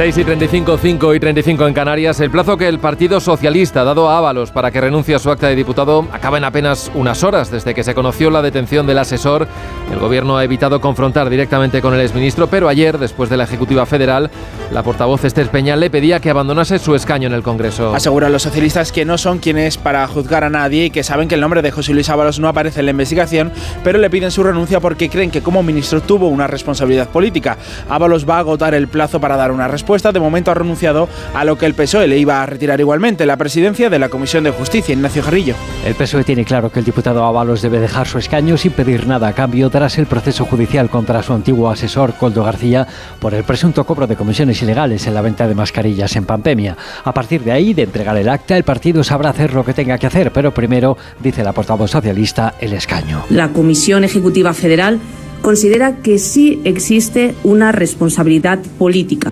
6 0.00 0.16
y 0.16 0.24
35, 0.24 0.78
5 0.78 1.14
y 1.14 1.20
35 1.20 1.66
en 1.66 1.74
Canarias. 1.74 2.20
El 2.20 2.30
plazo 2.30 2.56
que 2.56 2.66
el 2.66 2.78
Partido 2.78 3.20
Socialista 3.20 3.82
ha 3.82 3.84
dado 3.84 4.08
a 4.08 4.16
Ábalos 4.16 4.50
para 4.50 4.70
que 4.70 4.80
renuncie 4.80 5.14
a 5.14 5.18
su 5.18 5.30
acta 5.30 5.48
de 5.48 5.54
diputado 5.54 6.08
acaba 6.10 6.38
en 6.38 6.44
apenas 6.44 6.90
unas 6.94 7.22
horas. 7.22 7.50
Desde 7.50 7.74
que 7.74 7.84
se 7.84 7.94
conoció 7.94 8.30
la 8.30 8.40
detención 8.40 8.86
del 8.86 8.96
asesor, 8.96 9.46
el 9.92 9.98
Gobierno 9.98 10.38
ha 10.38 10.44
evitado 10.44 10.80
confrontar 10.80 11.28
directamente 11.28 11.82
con 11.82 11.92
el 11.92 12.00
exministro, 12.00 12.46
pero 12.46 12.70
ayer, 12.70 12.96
después 12.96 13.28
de 13.28 13.36
la 13.36 13.44
Ejecutiva 13.44 13.84
Federal, 13.84 14.30
la 14.72 14.82
portavoz 14.82 15.22
Esther 15.26 15.50
Peña 15.50 15.76
le 15.76 15.90
pedía 15.90 16.18
que 16.18 16.30
abandonase 16.30 16.78
su 16.78 16.94
escaño 16.94 17.26
en 17.26 17.34
el 17.34 17.42
Congreso. 17.42 17.94
Aseguran 17.94 18.32
los 18.32 18.44
socialistas 18.44 18.92
que 18.92 19.04
no 19.04 19.18
son 19.18 19.38
quienes 19.38 19.76
para 19.76 20.06
juzgar 20.06 20.44
a 20.44 20.48
nadie 20.48 20.86
y 20.86 20.90
que 20.90 21.02
saben 21.02 21.28
que 21.28 21.34
el 21.34 21.42
nombre 21.42 21.60
de 21.60 21.72
José 21.72 21.92
Luis 21.92 22.08
Ábalos 22.08 22.40
no 22.40 22.48
aparece 22.48 22.80
en 22.80 22.86
la 22.86 22.92
investigación, 22.92 23.52
pero 23.84 23.98
le 23.98 24.08
piden 24.08 24.30
su 24.30 24.42
renuncia 24.42 24.80
porque 24.80 25.10
creen 25.10 25.30
que 25.30 25.42
como 25.42 25.62
ministro 25.62 26.00
tuvo 26.00 26.28
una 26.28 26.46
responsabilidad 26.46 27.10
política. 27.10 27.58
Ábalos 27.90 28.26
va 28.26 28.36
a 28.36 28.38
agotar 28.38 28.72
el 28.72 28.88
plazo 28.88 29.20
para 29.20 29.36
dar 29.36 29.52
una 29.52 29.68
respuesta 29.68 29.89
de 29.90 30.20
momento 30.20 30.52
ha 30.52 30.54
renunciado 30.54 31.08
a 31.34 31.44
lo 31.44 31.58
que 31.58 31.66
el 31.66 31.74
PSOE 31.74 32.06
le 32.06 32.16
iba 32.16 32.40
a 32.40 32.46
retirar 32.46 32.78
igualmente, 32.78 33.26
la 33.26 33.36
presidencia 33.36 33.90
de 33.90 33.98
la 33.98 34.08
Comisión 34.08 34.44
de 34.44 34.52
Justicia, 34.52 34.94
Ignacio 34.94 35.20
Jarrillo. 35.20 35.56
El 35.84 35.96
PSOE 35.96 36.22
tiene 36.22 36.44
claro 36.44 36.70
que 36.70 36.78
el 36.78 36.84
diputado 36.84 37.24
Ábalos 37.24 37.60
debe 37.60 37.80
dejar 37.80 38.06
su 38.06 38.16
escaño 38.18 38.56
sin 38.56 38.70
pedir 38.70 39.08
nada 39.08 39.26
a 39.26 39.32
cambio 39.32 39.68
tras 39.68 39.98
el 39.98 40.06
proceso 40.06 40.44
judicial 40.44 40.88
contra 40.90 41.24
su 41.24 41.32
antiguo 41.32 41.68
asesor, 41.68 42.14
Coldo 42.14 42.44
García, 42.44 42.86
por 43.18 43.34
el 43.34 43.42
presunto 43.42 43.84
cobro 43.84 44.06
de 44.06 44.14
comisiones 44.14 44.62
ilegales 44.62 45.08
en 45.08 45.14
la 45.14 45.22
venta 45.22 45.48
de 45.48 45.56
mascarillas 45.56 46.14
en 46.14 46.24
pandemia. 46.24 46.76
A 47.04 47.12
partir 47.12 47.42
de 47.42 47.50
ahí, 47.50 47.74
de 47.74 47.82
entregar 47.82 48.16
el 48.16 48.28
acta, 48.28 48.56
el 48.56 48.62
partido 48.62 49.02
sabrá 49.02 49.30
hacer 49.30 49.52
lo 49.54 49.64
que 49.64 49.74
tenga 49.74 49.98
que 49.98 50.06
hacer, 50.06 50.30
pero 50.30 50.54
primero, 50.54 50.96
dice 51.20 51.42
la 51.42 51.52
portavoz 51.52 51.90
socialista, 51.90 52.54
el 52.60 52.74
escaño. 52.74 53.24
La 53.28 53.48
Comisión 53.48 54.04
Ejecutiva 54.04 54.54
Federal 54.54 55.00
considera 55.42 55.96
que 55.96 56.20
sí 56.20 56.60
existe 56.64 57.34
una 57.42 57.72
responsabilidad 57.72 58.60
política 58.78 59.30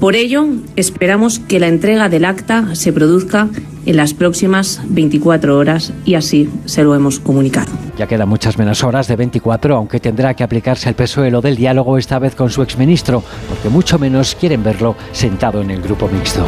por 0.00 0.14
ello, 0.14 0.46
esperamos 0.76 1.38
que 1.38 1.58
la 1.58 1.68
entrega 1.68 2.08
del 2.08 2.24
acta 2.24 2.74
se 2.74 2.92
produzca 2.92 3.48
en 3.86 3.96
las 3.96 4.14
próximas 4.14 4.80
24 4.86 5.56
horas 5.56 5.92
y 6.04 6.14
así 6.14 6.50
se 6.64 6.82
lo 6.82 6.94
hemos 6.94 7.20
comunicado. 7.20 7.72
Ya 7.96 8.06
quedan 8.06 8.28
muchas 8.28 8.58
menos 8.58 8.82
horas 8.84 9.08
de 9.08 9.16
24, 9.16 9.76
aunque 9.76 10.00
tendrá 10.00 10.34
que 10.34 10.44
aplicarse 10.44 10.88
el 10.88 10.94
PSOE 10.94 11.30
lo 11.30 11.40
del 11.40 11.56
diálogo 11.56 11.96
esta 11.96 12.18
vez 12.18 12.34
con 12.34 12.50
su 12.50 12.62
exministro, 12.62 13.22
porque 13.48 13.68
mucho 13.68 13.98
menos 13.98 14.34
quieren 14.34 14.62
verlo 14.62 14.96
sentado 15.12 15.62
en 15.62 15.70
el 15.70 15.80
grupo 15.80 16.08
mixto. 16.08 16.44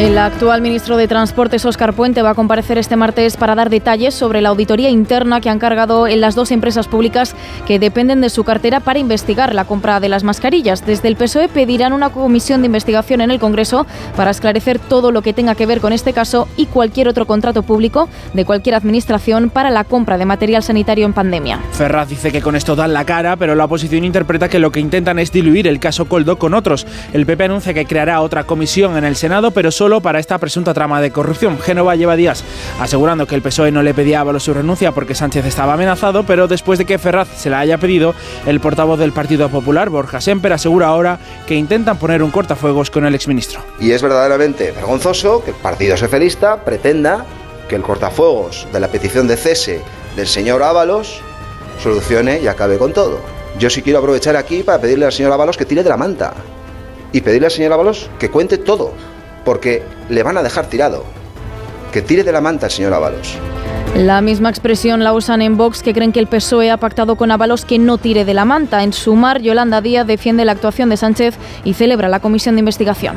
El 0.00 0.16
actual 0.16 0.62
ministro 0.62 0.96
de 0.96 1.06
Transportes, 1.06 1.66
Óscar 1.66 1.92
Puente, 1.92 2.22
va 2.22 2.30
a 2.30 2.34
comparecer 2.34 2.78
este 2.78 2.96
martes 2.96 3.36
para 3.36 3.54
dar 3.54 3.68
detalles 3.68 4.14
sobre 4.14 4.40
la 4.40 4.48
auditoría 4.48 4.88
interna 4.88 5.42
que 5.42 5.50
han 5.50 5.58
cargado 5.58 6.08
en 6.08 6.22
las 6.22 6.34
dos 6.34 6.52
empresas 6.52 6.88
públicas 6.88 7.36
que 7.66 7.78
dependen 7.78 8.22
de 8.22 8.30
su 8.30 8.42
cartera 8.42 8.80
para 8.80 8.98
investigar 8.98 9.54
la 9.54 9.66
compra 9.66 10.00
de 10.00 10.08
las 10.08 10.24
mascarillas. 10.24 10.86
Desde 10.86 11.06
el 11.08 11.16
PSOE 11.16 11.48
pedirán 11.48 11.92
una 11.92 12.08
comisión 12.08 12.62
de 12.62 12.66
investigación 12.68 13.20
en 13.20 13.30
el 13.30 13.38
Congreso 13.38 13.86
para 14.16 14.30
esclarecer 14.30 14.78
todo 14.78 15.12
lo 15.12 15.20
que 15.20 15.34
tenga 15.34 15.54
que 15.54 15.66
ver 15.66 15.82
con 15.82 15.92
este 15.92 16.14
caso 16.14 16.48
y 16.56 16.64
cualquier 16.64 17.06
otro 17.06 17.26
contrato 17.26 17.62
público 17.62 18.08
de 18.32 18.46
cualquier 18.46 18.76
administración 18.76 19.50
para 19.50 19.68
la 19.68 19.84
compra 19.84 20.16
de 20.16 20.24
material 20.24 20.62
sanitario 20.62 21.04
en 21.04 21.12
pandemia. 21.12 21.60
Ferraz 21.72 22.08
dice 22.08 22.32
que 22.32 22.40
con 22.40 22.56
esto 22.56 22.74
dan 22.74 22.94
la 22.94 23.04
cara, 23.04 23.36
pero 23.36 23.54
la 23.54 23.66
oposición 23.66 24.06
interpreta 24.06 24.48
que 24.48 24.60
lo 24.60 24.72
que 24.72 24.80
intentan 24.80 25.18
es 25.18 25.30
diluir 25.30 25.68
el 25.68 25.78
caso 25.78 26.06
Coldo 26.06 26.38
con 26.38 26.54
otros. 26.54 26.86
El 27.12 27.26
PP 27.26 27.44
anuncia 27.44 27.74
que 27.74 27.84
creará 27.84 28.22
otra 28.22 28.44
comisión 28.44 28.96
en 28.96 29.04
el 29.04 29.14
Senado, 29.14 29.50
pero 29.50 29.70
solo 29.70 29.89
para 29.98 30.20
esta 30.20 30.38
presunta 30.38 30.72
trama 30.72 31.00
de 31.00 31.10
corrupción. 31.10 31.58
Génova 31.58 31.96
lleva 31.96 32.14
días 32.14 32.44
asegurando 32.78 33.26
que 33.26 33.34
el 33.34 33.42
PSOE 33.42 33.72
no 33.72 33.82
le 33.82 33.94
pedía 33.94 34.18
a 34.18 34.20
Ábalos 34.20 34.44
su 34.44 34.54
renuncia 34.54 34.92
porque 34.92 35.16
Sánchez 35.16 35.44
estaba 35.46 35.72
amenazado, 35.72 36.22
pero 36.22 36.46
después 36.46 36.78
de 36.78 36.84
que 36.84 36.98
Ferraz 36.98 37.26
se 37.36 37.50
la 37.50 37.58
haya 37.58 37.78
pedido, 37.78 38.14
el 38.46 38.60
portavoz 38.60 39.00
del 39.00 39.10
Partido 39.12 39.48
Popular, 39.48 39.90
Borja 39.90 40.20
Semper, 40.20 40.52
asegura 40.52 40.86
ahora 40.86 41.18
que 41.48 41.56
intentan 41.56 41.98
poner 41.98 42.22
un 42.22 42.30
cortafuegos 42.30 42.90
con 42.90 43.04
el 43.04 43.16
exministro. 43.16 43.60
Y 43.80 43.90
es 43.90 44.00
verdaderamente 44.00 44.70
vergonzoso 44.70 45.42
que 45.42 45.50
el 45.50 45.56
Partido 45.56 45.96
Socialista 45.96 46.64
pretenda 46.64 47.26
que 47.68 47.74
el 47.74 47.82
cortafuegos 47.82 48.68
de 48.72 48.80
la 48.80 48.88
petición 48.88 49.26
de 49.26 49.36
cese 49.36 49.80
del 50.14 50.26
señor 50.26 50.62
Ábalos 50.62 51.20
solucione 51.82 52.40
y 52.40 52.46
acabe 52.46 52.78
con 52.78 52.92
todo. 52.92 53.20
Yo 53.58 53.70
sí 53.70 53.82
quiero 53.82 53.98
aprovechar 53.98 54.36
aquí 54.36 54.62
para 54.62 54.80
pedirle 54.80 55.06
al 55.06 55.12
señor 55.12 55.32
Ábalos 55.32 55.56
que 55.56 55.64
tire 55.64 55.82
de 55.82 55.88
la 55.88 55.96
manta 55.96 56.34
y 57.12 57.20
pedirle 57.20 57.46
al 57.46 57.52
señor 57.52 57.72
Ábalos 57.72 58.10
que 58.18 58.30
cuente 58.30 58.58
todo, 58.58 58.92
porque 59.44 59.82
le 60.08 60.22
van 60.22 60.36
a 60.36 60.42
dejar 60.42 60.66
tirado. 60.66 61.04
Que 61.92 62.02
tire 62.02 62.24
de 62.24 62.32
la 62.32 62.40
manta 62.40 62.66
el 62.66 62.72
señor 62.72 62.94
Ábalos. 62.94 63.36
La 63.96 64.20
misma 64.20 64.50
expresión 64.50 65.02
la 65.02 65.12
usan 65.12 65.42
en 65.42 65.56
Vox, 65.56 65.82
que 65.82 65.92
creen 65.92 66.12
que 66.12 66.20
el 66.20 66.28
PSOE 66.28 66.70
ha 66.70 66.76
pactado 66.76 67.16
con 67.16 67.30
Ábalos 67.32 67.64
que 67.64 67.78
no 67.78 67.98
tire 67.98 68.24
de 68.24 68.34
la 68.34 68.44
manta. 68.44 68.84
En 68.84 68.92
sumar, 68.92 69.42
Yolanda 69.42 69.80
Díaz 69.80 70.06
defiende 70.06 70.44
la 70.44 70.52
actuación 70.52 70.88
de 70.90 70.96
Sánchez 70.96 71.34
y 71.64 71.74
celebra 71.74 72.08
la 72.08 72.20
comisión 72.20 72.54
de 72.54 72.60
investigación. 72.60 73.16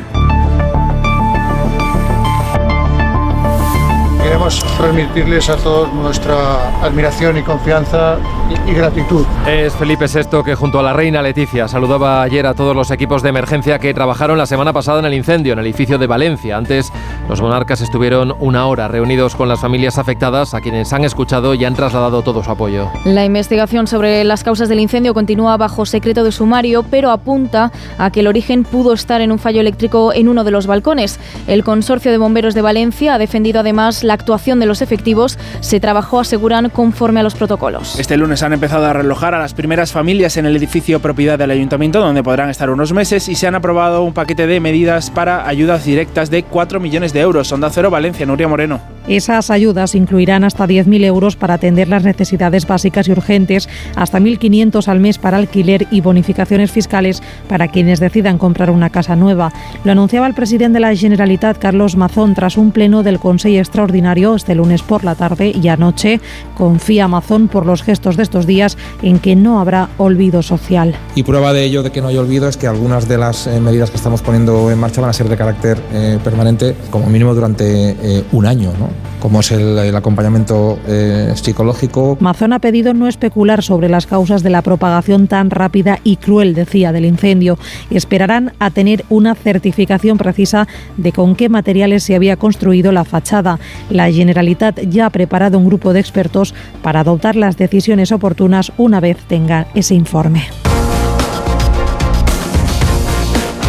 Queremos 4.24 4.64
transmitirles 4.78 5.50
a 5.50 5.58
todos 5.58 5.94
nuestra 5.94 6.82
admiración 6.82 7.38
y 7.38 7.44
confianza 7.44 8.18
y, 8.50 8.72
y, 8.72 8.74
gratitud. 8.74 9.26
Es 9.46 9.74
Felipe 9.74 10.06
VI 10.08 10.44
que 10.46 10.56
junto 10.56 10.80
a 10.80 10.84
la 10.84 10.94
reina 10.94 11.22
Leticia 11.22 11.68
saludaba 11.68 12.22
ayer 12.22 12.48
a 12.48 12.54
todos 12.54 12.74
los 12.74 12.90
equipos 12.90 13.22
de 13.22 13.30
emergencia 13.30 13.80
que 13.80 13.94
trabajaron 13.94 14.38
la 14.38 14.46
semana 14.46 14.72
pasada 14.72 15.00
en 15.00 15.06
el 15.06 15.14
incendio 15.14 15.54
en 15.54 15.60
el 15.60 15.66
edificio 15.66 15.98
de 15.98 16.08
Valencia. 16.08 16.56
Antes, 16.56 16.92
los 17.28 17.42
monarcas 17.42 17.82
estuvieron 17.82 18.34
una 18.40 18.66
hora 18.68 18.88
reunidos 18.88 19.36
con 19.36 19.50
las 19.50 19.60
familias 19.60 19.98
afectadas 19.98 20.54
a 20.54 20.62
quienes 20.62 20.94
han 20.94 21.04
escuchado 21.04 21.54
y 21.54 21.66
han 21.66 21.76
trasladado 21.76 22.22
todo 22.22 22.44
su 22.44 22.52
apoyo. 22.52 22.90
La 23.04 23.26
investigación 23.26 23.88
sobre 23.88 24.24
las 24.24 24.44
causas 24.44 24.70
del 24.70 24.80
incendio 24.80 25.14
continúa 25.14 25.58
bajo 25.58 25.86
secreto 25.86 26.24
de 26.24 26.32
sumario, 26.32 26.84
pero 26.84 27.12
apunta 27.12 27.72
a 27.98 28.10
que 28.10 28.22
el 28.22 28.28
origen 28.28 28.64
pudo 28.64 28.94
estar 28.94 29.20
en 29.20 29.32
un 29.32 29.40
fallo 29.40 29.60
eléctrico 29.60 30.14
en 30.14 30.30
uno 30.30 30.44
de 30.44 30.52
los 30.52 30.66
balcones. 30.66 31.20
El 31.48 31.64
consorcio 31.64 32.12
de 32.12 32.18
bomberos 32.18 32.54
de 32.54 32.62
Valencia 32.62 33.16
ha 33.16 33.18
defendido 33.18 33.60
además 33.60 34.04
la 34.04 34.13
actuación 34.14 34.60
de 34.60 34.66
los 34.66 34.82
efectivos. 34.82 35.38
Se 35.60 35.80
trabajó, 35.80 36.20
aseguran, 36.20 36.70
conforme 36.70 37.20
a 37.20 37.24
los 37.24 37.36
protocolos. 37.36 38.00
Este 38.00 38.18
lunes 38.18 38.44
han 38.44 38.54
empezado 38.54 38.86
a 38.86 38.94
relojar 38.94 39.34
a 39.36 39.40
las 39.40 39.54
primeras 39.54 39.92
familias 39.92 40.38
en 40.38 40.46
el 40.46 40.56
edificio 40.56 41.02
propiedad 41.02 41.38
del 41.38 41.52
ayuntamiento, 41.52 42.00
donde 42.00 42.24
podrán 42.24 42.50
estar 42.50 42.70
unos 42.70 42.94
meses, 42.94 43.28
y 43.30 43.36
se 43.36 43.48
han 43.48 43.56
aprobado 43.56 44.04
un 44.04 44.14
paquete 44.14 44.48
de 44.48 44.60
medidas 44.60 45.10
para 45.10 45.48
ayudas 45.48 45.86
directas 45.86 46.30
de 46.30 46.44
4 46.44 46.80
millones 46.80 47.14
de 47.14 47.22
euros. 47.22 47.52
Onda 47.52 47.70
Cero 47.70 47.90
Valencia, 47.90 48.26
Nuria 48.26 48.48
Moreno. 48.48 48.80
Esas 49.08 49.52
ayudas 49.52 49.96
incluirán 49.96 50.46
hasta 50.46 50.66
10.000 50.66 51.04
euros 51.04 51.36
para 51.36 51.56
atender 51.56 51.90
las 51.90 52.04
necesidades 52.04 52.66
básicas 52.66 53.08
y 53.08 53.12
urgentes, 53.12 53.68
hasta 53.96 54.20
1.500 54.20 54.88
al 54.88 55.00
mes 55.00 55.18
para 55.18 55.38
alquiler 55.38 55.88
y 55.92 56.00
bonificaciones 56.00 56.72
fiscales 56.72 57.22
para 57.50 57.68
quienes 57.68 58.00
decidan 58.00 58.38
comprar 58.38 58.70
una 58.70 58.90
casa 58.90 59.16
nueva. 59.16 59.52
Lo 59.84 59.92
anunciaba 59.92 60.28
el 60.28 60.34
presidente 60.34 60.76
de 60.76 60.80
la 60.80 60.96
Generalitat, 60.96 61.58
Carlos 61.58 61.98
Mazón, 61.98 62.34
tras 62.34 62.58
un 62.58 62.72
pleno 62.72 63.04
del 63.04 63.20
Consejo 63.20 63.60
Extraordinario 63.60 64.03
este 64.36 64.54
lunes 64.54 64.82
por 64.84 65.04
la 65.04 65.16
tarde 65.16 65.52
y 65.52 65.68
anoche. 65.70 66.20
Confía 66.56 67.08
Mazón 67.08 67.48
por 67.48 67.66
los 67.66 67.82
gestos 67.82 68.18
de 68.18 68.24
estos 68.24 68.46
días 68.46 68.78
en 69.02 69.20
que 69.20 69.36
no 69.36 69.60
habrá 69.60 69.90
olvido 69.98 70.42
social. 70.42 70.94
Y 71.16 71.24
prueba 71.24 71.54
de 71.54 71.64
ello, 71.64 71.84
de 71.84 71.92
que 71.92 72.02
no 72.02 72.10
hay 72.10 72.18
olvido, 72.18 72.48
es 72.48 72.58
que 72.58 72.68
algunas 72.68 73.08
de 73.08 73.18
las 73.18 73.48
eh, 73.48 73.60
medidas 73.60 73.90
que 73.90 73.98
estamos 73.98 74.22
poniendo 74.22 74.70
en 74.70 74.80
marcha 74.80 75.02
van 75.02 75.10
a 75.10 75.14
ser 75.14 75.30
de 75.30 75.38
carácter 75.38 75.82
eh, 75.94 76.20
permanente, 76.24 76.76
como 76.92 77.08
mínimo 77.08 77.34
durante 77.34 77.92
eh, 77.92 78.24
un 78.34 78.46
año, 78.46 78.72
¿no? 78.78 79.14
como 79.24 79.40
es 79.40 79.54
el, 79.54 79.80
el 79.80 79.96
acompañamiento 79.96 80.78
eh, 80.86 81.32
psicológico. 81.36 82.18
Mazón 82.20 82.52
ha 82.52 82.60
pedido 82.60 82.94
no 82.94 83.08
especular 83.08 83.64
sobre 83.64 83.88
las 83.88 84.06
causas 84.06 84.44
de 84.44 84.50
la 84.50 84.62
propagación 84.62 85.28
tan 85.28 85.50
rápida 85.50 86.00
y 86.04 86.18
cruel, 86.18 86.54
decía, 86.54 86.92
del 86.92 87.06
incendio. 87.06 87.58
Esperarán 87.90 88.52
a 88.60 88.70
tener 88.70 89.06
una 89.08 89.34
certificación 89.34 90.18
precisa 90.18 90.68
de 90.98 91.14
con 91.14 91.38
qué 91.38 91.48
materiales 91.48 92.04
se 92.04 92.16
había 92.16 92.36
construido 92.36 92.92
la 92.92 93.06
fachada. 93.06 93.60
La 93.94 94.12
Generalitat 94.12 94.80
ya 94.90 95.06
ha 95.06 95.10
preparado 95.12 95.60
un 95.60 95.68
grupo 95.68 95.94
de 95.94 96.00
expertos 96.00 96.56
para 96.82 97.02
adoptar 97.02 97.36
las 97.36 97.58
decisiones 97.58 98.12
oportunas 98.12 98.72
una 98.78 99.00
vez 99.00 99.18
tenga 99.28 99.68
ese 99.76 99.94
informe. 99.94 100.42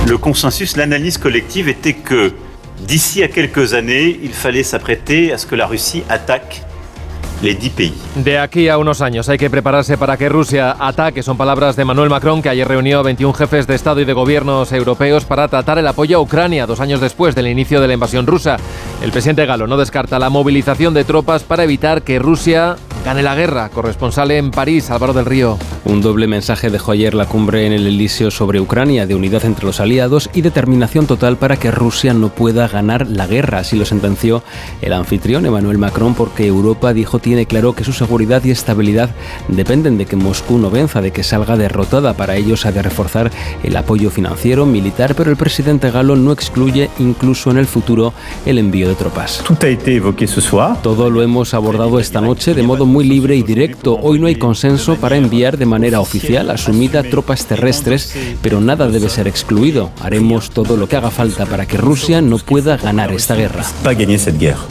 Le 0.08 0.16
consensus, 0.16 0.78
l'analyse 0.78 1.18
collective 1.18 1.68
était 1.68 1.96
que 1.96 2.32
d'ici 2.86 3.22
à 3.22 3.28
quelques 3.28 3.74
années, 3.74 4.18
il 4.22 4.32
fallait 4.32 4.62
s'apprêter 4.62 5.30
à 5.30 5.36
ce 5.36 5.46
que 5.46 5.56
la 5.56 5.66
Russie 5.66 6.04
attaque 6.08 6.62
les 7.44 7.60
10 7.60 7.72
pays. 7.74 7.92
De 8.16 8.38
aquí 8.38 8.68
a 8.68 8.78
unos 8.78 9.00
años 9.00 9.28
hay 9.28 9.38
que 9.38 9.50
prepararse 9.50 9.98
para 9.98 10.16
que 10.16 10.28
Rusia 10.28 10.76
ataque. 10.78 11.22
Son 11.22 11.36
palabras 11.36 11.76
de 11.76 11.82
Emmanuel 11.82 12.10
Macron, 12.10 12.42
que 12.42 12.48
ayer 12.48 12.66
reunió 12.66 12.98
a 12.98 13.02
21 13.02 13.34
jefes 13.34 13.66
de 13.66 13.74
Estado 13.74 14.00
y 14.00 14.04
de 14.04 14.12
gobiernos 14.12 14.72
europeos 14.72 15.24
para 15.24 15.46
tratar 15.48 15.78
el 15.78 15.86
apoyo 15.86 16.18
a 16.18 16.20
Ucrania, 16.20 16.66
dos 16.66 16.80
años 16.80 17.00
después 17.00 17.34
del 17.34 17.48
inicio 17.48 17.80
de 17.80 17.88
la 17.88 17.94
invasión 17.94 18.26
rusa. 18.26 18.56
El 19.02 19.12
presidente 19.12 19.46
galo 19.46 19.66
no 19.66 19.76
descarta 19.76 20.18
la 20.18 20.30
movilización 20.30 20.94
de 20.94 21.04
tropas 21.04 21.44
para 21.44 21.64
evitar 21.64 22.02
que 22.02 22.18
Rusia 22.18 22.76
gane 23.04 23.22
la 23.22 23.34
guerra. 23.34 23.68
Corresponsal 23.68 24.30
en 24.30 24.50
París, 24.50 24.90
Álvaro 24.90 25.12
del 25.12 25.26
Río. 25.26 25.58
Un 25.84 26.00
doble 26.00 26.26
mensaje 26.26 26.70
dejó 26.70 26.92
ayer 26.92 27.12
la 27.12 27.26
cumbre 27.26 27.66
en 27.66 27.72
el 27.72 27.86
Elíseo 27.86 28.30
sobre 28.30 28.60
Ucrania, 28.60 29.06
de 29.06 29.14
unidad 29.14 29.44
entre 29.44 29.66
los 29.66 29.78
aliados 29.80 30.30
y 30.32 30.40
determinación 30.40 31.06
total 31.06 31.36
para 31.36 31.56
que 31.56 31.70
Rusia 31.70 32.14
no 32.14 32.30
pueda 32.30 32.66
ganar 32.66 33.06
la 33.06 33.26
guerra. 33.26 33.58
Así 33.58 33.76
lo 33.76 33.84
sentenció 33.84 34.42
el 34.80 34.94
anfitrión 34.94 35.44
Emmanuel 35.44 35.76
Macron, 35.76 36.14
porque 36.14 36.46
Europa 36.46 36.94
dijo 36.94 37.18
tiene 37.18 37.33
claro 37.46 37.74
que 37.74 37.84
su 37.84 37.92
seguridad 37.92 38.42
y 38.44 38.50
estabilidad 38.50 39.10
dependen 39.48 39.98
de 39.98 40.06
que 40.06 40.16
Moscú 40.16 40.58
no 40.58 40.70
venza, 40.70 41.02
de 41.02 41.10
que 41.10 41.22
salga 41.22 41.56
derrotada. 41.56 42.14
Para 42.14 42.36
ello 42.36 42.56
se 42.56 42.68
ha 42.68 42.72
de 42.72 42.82
reforzar 42.82 43.30
el 43.62 43.76
apoyo 43.76 44.10
financiero, 44.10 44.66
militar, 44.66 45.14
pero 45.14 45.30
el 45.30 45.36
presidente 45.36 45.90
galo 45.90 46.16
no 46.16 46.32
excluye 46.32 46.90
incluso 46.98 47.50
en 47.50 47.58
el 47.58 47.66
futuro 47.66 48.12
el 48.46 48.58
envío 48.58 48.88
de 48.88 48.94
tropas. 48.94 49.42
Todo 50.82 51.10
lo 51.10 51.22
hemos 51.22 51.54
abordado 51.54 51.98
esta 51.98 52.20
noche 52.20 52.54
de 52.54 52.62
modo 52.62 52.86
muy 52.86 53.04
libre 53.04 53.36
y 53.36 53.42
directo. 53.42 53.98
Hoy 54.00 54.18
no 54.18 54.26
hay 54.26 54.36
consenso 54.36 54.96
para 54.96 55.16
enviar 55.16 55.58
de 55.58 55.66
manera 55.66 56.00
oficial, 56.00 56.50
asumida, 56.50 57.02
tropas 57.02 57.46
terrestres, 57.46 58.14
pero 58.42 58.60
nada 58.60 58.88
debe 58.88 59.08
ser 59.08 59.26
excluido. 59.26 59.90
Haremos 60.00 60.50
todo 60.50 60.76
lo 60.76 60.88
que 60.88 60.96
haga 60.96 61.10
falta 61.10 61.46
para 61.46 61.66
que 61.66 61.76
Rusia 61.76 62.20
no 62.20 62.38
pueda 62.38 62.76
ganar 62.76 63.12
esta 63.12 63.34
guerra. 63.34 63.64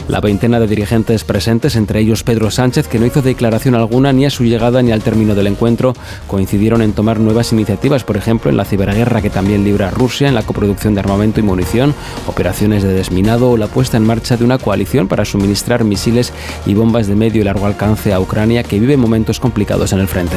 La 0.08 0.20
veintena 0.20 0.60
de 0.60 0.66
dirigentes 0.66 1.24
presentes, 1.24 1.76
entre 1.76 2.00
ellos 2.00 2.22
Pedro 2.22 2.50
Sánchez, 2.54 2.88
que 2.88 2.98
no 2.98 3.06
hizo 3.06 3.22
declaración 3.22 3.74
alguna 3.74 4.12
ni 4.12 4.26
a 4.26 4.30
su 4.30 4.44
llegada 4.44 4.82
ni 4.82 4.92
al 4.92 5.02
término 5.02 5.34
del 5.34 5.46
encuentro, 5.46 5.94
coincidieron 6.26 6.82
en 6.82 6.92
tomar 6.92 7.20
nuevas 7.20 7.52
iniciativas, 7.52 8.04
por 8.04 8.16
ejemplo, 8.16 8.50
en 8.50 8.56
la 8.56 8.64
ciberguerra 8.64 9.22
que 9.22 9.30
también 9.30 9.64
libra 9.64 9.90
Rusia, 9.90 10.28
en 10.28 10.34
la 10.34 10.42
coproducción 10.42 10.94
de 10.94 11.00
armamento 11.00 11.40
y 11.40 11.42
munición, 11.42 11.94
operaciones 12.26 12.82
de 12.82 12.92
desminado 12.92 13.50
o 13.50 13.56
la 13.56 13.66
puesta 13.66 13.96
en 13.96 14.06
marcha 14.06 14.36
de 14.36 14.44
una 14.44 14.58
coalición 14.58 15.08
para 15.08 15.24
suministrar 15.24 15.84
misiles 15.84 16.32
y 16.66 16.74
bombas 16.74 17.06
de 17.06 17.14
medio 17.14 17.40
y 17.40 17.44
largo 17.44 17.66
alcance 17.66 18.12
a 18.12 18.20
Ucrania, 18.20 18.62
que 18.62 18.80
vive 18.80 18.96
momentos 18.96 19.40
complicados 19.40 19.92
en 19.92 20.00
el 20.00 20.08
frente. 20.08 20.36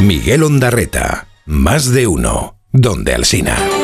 Miguel 0.00 0.42
Ondarreta, 0.42 1.28
más 1.46 1.92
de 1.92 2.08
uno, 2.08 2.56
donde 2.72 3.14
Alsina. 3.14 3.81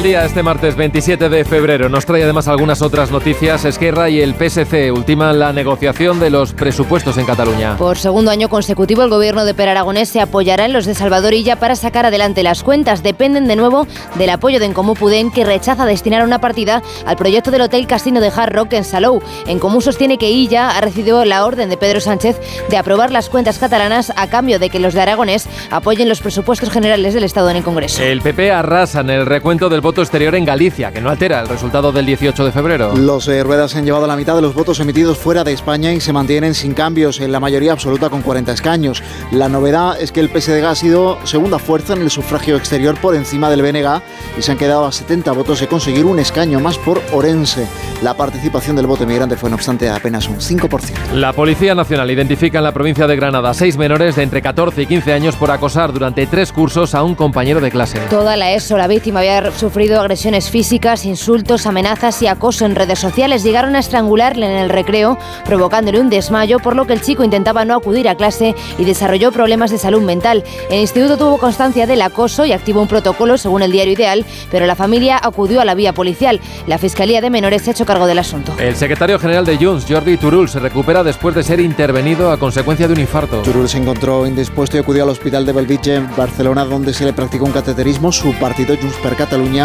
El 0.00 0.04
día 0.04 0.24
este 0.24 0.42
martes 0.42 0.76
27 0.76 1.28
de 1.28 1.44
febrero 1.44 1.90
nos 1.90 2.06
trae 2.06 2.22
además 2.22 2.48
algunas 2.48 2.80
otras 2.80 3.10
noticias. 3.10 3.66
Esquerra 3.66 4.08
y 4.08 4.22
el 4.22 4.34
PSC 4.34 4.90
ultiman 4.90 5.38
la 5.38 5.52
negociación 5.52 6.18
de 6.18 6.30
los 6.30 6.54
presupuestos 6.54 7.18
en 7.18 7.26
Cataluña. 7.26 7.76
Por 7.76 7.98
segundo 7.98 8.30
año 8.30 8.48
consecutivo, 8.48 9.02
el 9.02 9.10
gobierno 9.10 9.44
de 9.44 9.52
Per 9.52 9.68
Aragonés 9.68 10.08
se 10.08 10.22
apoyará 10.22 10.64
en 10.64 10.72
los 10.72 10.86
de 10.86 10.94
Salvadorilla 10.94 11.56
para 11.56 11.76
sacar 11.76 12.06
adelante 12.06 12.42
las 12.42 12.62
cuentas. 12.62 13.02
Dependen 13.02 13.46
de 13.46 13.56
nuevo 13.56 13.86
del 14.14 14.30
apoyo 14.30 14.58
de 14.58 14.64
Encomú 14.64 14.94
Pudén, 14.94 15.30
que 15.30 15.44
rechaza 15.44 15.84
destinar 15.84 16.24
una 16.24 16.40
partida 16.40 16.82
al 17.04 17.16
proyecto 17.16 17.50
del 17.50 17.60
Hotel 17.60 17.86
Casino 17.86 18.20
de 18.20 18.32
Hard 18.34 18.54
Rock 18.54 18.72
en 18.72 18.84
Salou. 18.84 19.20
Encomú 19.46 19.82
sostiene 19.82 20.16
que 20.16 20.30
Illa 20.30 20.70
ha 20.70 20.80
recibido 20.80 21.26
la 21.26 21.44
orden 21.44 21.68
de 21.68 21.76
Pedro 21.76 22.00
Sánchez 22.00 22.40
de 22.70 22.76
aprobar 22.78 23.10
las 23.10 23.28
cuentas 23.28 23.58
catalanas 23.58 24.14
a 24.16 24.28
cambio 24.28 24.58
de 24.58 24.70
que 24.70 24.80
los 24.80 24.94
de 24.94 25.02
Aragonés 25.02 25.46
apoyen 25.70 26.08
los 26.08 26.22
presupuestos 26.22 26.70
generales 26.70 27.12
del 27.12 27.24
Estado 27.24 27.50
en 27.50 27.56
el 27.56 27.64
Congreso. 27.64 28.02
El 28.02 28.22
PP 28.22 28.50
arrasa 28.50 29.00
en 29.00 29.10
el 29.10 29.26
recuento 29.26 29.68
del 29.68 29.82
voto 29.82 29.89
exterior 29.98 30.34
en 30.36 30.44
Galicia, 30.44 30.92
que 30.92 31.00
no 31.00 31.10
altera 31.10 31.40
el 31.40 31.48
resultado 31.48 31.90
del 31.90 32.06
18 32.06 32.44
de 32.44 32.52
febrero. 32.52 32.96
Los 32.96 33.26
eh, 33.26 33.42
ruedas 33.42 33.74
han 33.74 33.84
llevado 33.84 34.06
la 34.06 34.16
mitad 34.16 34.36
de 34.36 34.42
los 34.42 34.54
votos 34.54 34.78
emitidos 34.78 35.18
fuera 35.18 35.42
de 35.42 35.52
España 35.52 35.92
y 35.92 36.00
se 36.00 36.12
mantienen 36.12 36.54
sin 36.54 36.72
cambios, 36.72 37.20
en 37.20 37.32
la 37.32 37.40
mayoría 37.40 37.72
absoluta 37.72 38.08
con 38.08 38.22
40 38.22 38.52
escaños. 38.52 39.02
La 39.32 39.48
novedad 39.48 40.00
es 40.00 40.12
que 40.12 40.20
el 40.20 40.28
PSDG 40.28 40.64
ha 40.64 40.74
sido 40.76 41.18
segunda 41.26 41.58
fuerza 41.58 41.94
en 41.94 42.02
el 42.02 42.10
sufragio 42.10 42.56
exterior 42.56 42.96
por 43.00 43.16
encima 43.16 43.50
del 43.50 43.62
BNG 43.62 44.00
y 44.38 44.42
se 44.42 44.52
han 44.52 44.58
quedado 44.58 44.86
a 44.86 44.92
70 44.92 45.32
votos 45.32 45.60
de 45.60 45.66
conseguir 45.66 46.04
un 46.04 46.20
escaño 46.20 46.60
más 46.60 46.78
por 46.78 47.02
Orense. 47.12 47.66
La 48.02 48.14
participación 48.14 48.76
del 48.76 48.86
voto 48.86 49.02
emigrante 49.02 49.36
fue, 49.36 49.50
no 49.50 49.56
obstante, 49.56 49.90
apenas 49.90 50.28
un 50.28 50.36
5%. 50.36 51.12
La 51.14 51.32
Policía 51.32 51.74
Nacional 51.74 52.10
identifica 52.10 52.58
en 52.58 52.64
la 52.64 52.72
provincia 52.72 53.06
de 53.06 53.16
Granada 53.16 53.52
seis 53.54 53.76
menores 53.76 54.16
de 54.16 54.22
entre 54.22 54.40
14 54.40 54.82
y 54.82 54.86
15 54.86 55.12
años 55.12 55.36
por 55.36 55.50
acosar 55.50 55.92
durante 55.92 56.26
tres 56.26 56.52
cursos 56.52 56.94
a 56.94 57.02
un 57.02 57.14
compañero 57.14 57.60
de 57.60 57.70
clase. 57.70 57.98
Toda 58.08 58.36
la 58.36 58.52
ESO, 58.52 58.76
la 58.76 58.86
víctima 58.86 59.20
había 59.20 59.50
sufrido 59.52 59.79
agresiones 59.88 60.50
físicas, 60.50 61.04
insultos, 61.04 61.66
amenazas 61.66 62.20
y 62.22 62.26
acoso 62.26 62.66
en 62.66 62.74
redes 62.74 62.98
sociales. 62.98 63.42
Llegaron 63.42 63.76
a 63.76 63.78
estrangularle 63.78 64.46
en 64.46 64.56
el 64.58 64.68
recreo, 64.68 65.18
provocándole 65.44 66.00
un 66.00 66.10
desmayo, 66.10 66.58
por 66.58 66.76
lo 66.76 66.86
que 66.86 66.92
el 66.92 67.00
chico 67.00 67.24
intentaba 67.24 67.64
no 67.64 67.74
acudir 67.74 68.08
a 68.08 68.14
clase 68.14 68.54
y 68.78 68.84
desarrolló 68.84 69.32
problemas 69.32 69.70
de 69.70 69.78
salud 69.78 70.02
mental. 70.02 70.44
El 70.70 70.80
instituto 70.80 71.16
tuvo 71.16 71.38
constancia 71.38 71.86
del 71.86 72.02
acoso 72.02 72.44
y 72.44 72.52
activó 72.52 72.82
un 72.82 72.88
protocolo 72.88 73.38
según 73.38 73.62
el 73.62 73.72
diario 73.72 73.94
Ideal, 73.94 74.24
pero 74.50 74.66
la 74.66 74.76
familia 74.76 75.18
acudió 75.20 75.60
a 75.60 75.64
la 75.64 75.74
vía 75.74 75.92
policial. 75.92 76.40
La 76.66 76.78
Fiscalía 76.78 77.20
de 77.20 77.30
Menores 77.30 77.62
se 77.62 77.70
ha 77.70 77.72
hecho 77.72 77.86
cargo 77.86 78.06
del 78.06 78.18
asunto. 78.18 78.54
El 78.58 78.76
secretario 78.76 79.18
general 79.18 79.44
de 79.44 79.56
Junts, 79.56 79.86
Jordi 79.88 80.16
Turul, 80.16 80.48
se 80.48 80.60
recupera 80.60 81.02
después 81.02 81.34
de 81.34 81.42
ser 81.42 81.58
intervenido 81.60 82.30
a 82.30 82.38
consecuencia 82.38 82.86
de 82.86 82.92
un 82.92 83.00
infarto. 83.00 83.42
Turul 83.42 83.68
se 83.68 83.78
encontró 83.78 84.26
indispuesto 84.26 84.76
y 84.76 84.80
acudió 84.80 85.02
al 85.04 85.10
hospital 85.10 85.46
de 85.46 85.52
Belvitge 85.52 85.94
en 85.96 86.14
Barcelona, 86.16 86.64
donde 86.64 86.92
se 86.92 87.04
le 87.04 87.12
practicó 87.12 87.46
un 87.46 87.52
cateterismo. 87.52 88.12
Su 88.12 88.32
partido 88.34 88.76
Junts 88.76 88.96
per 88.98 89.16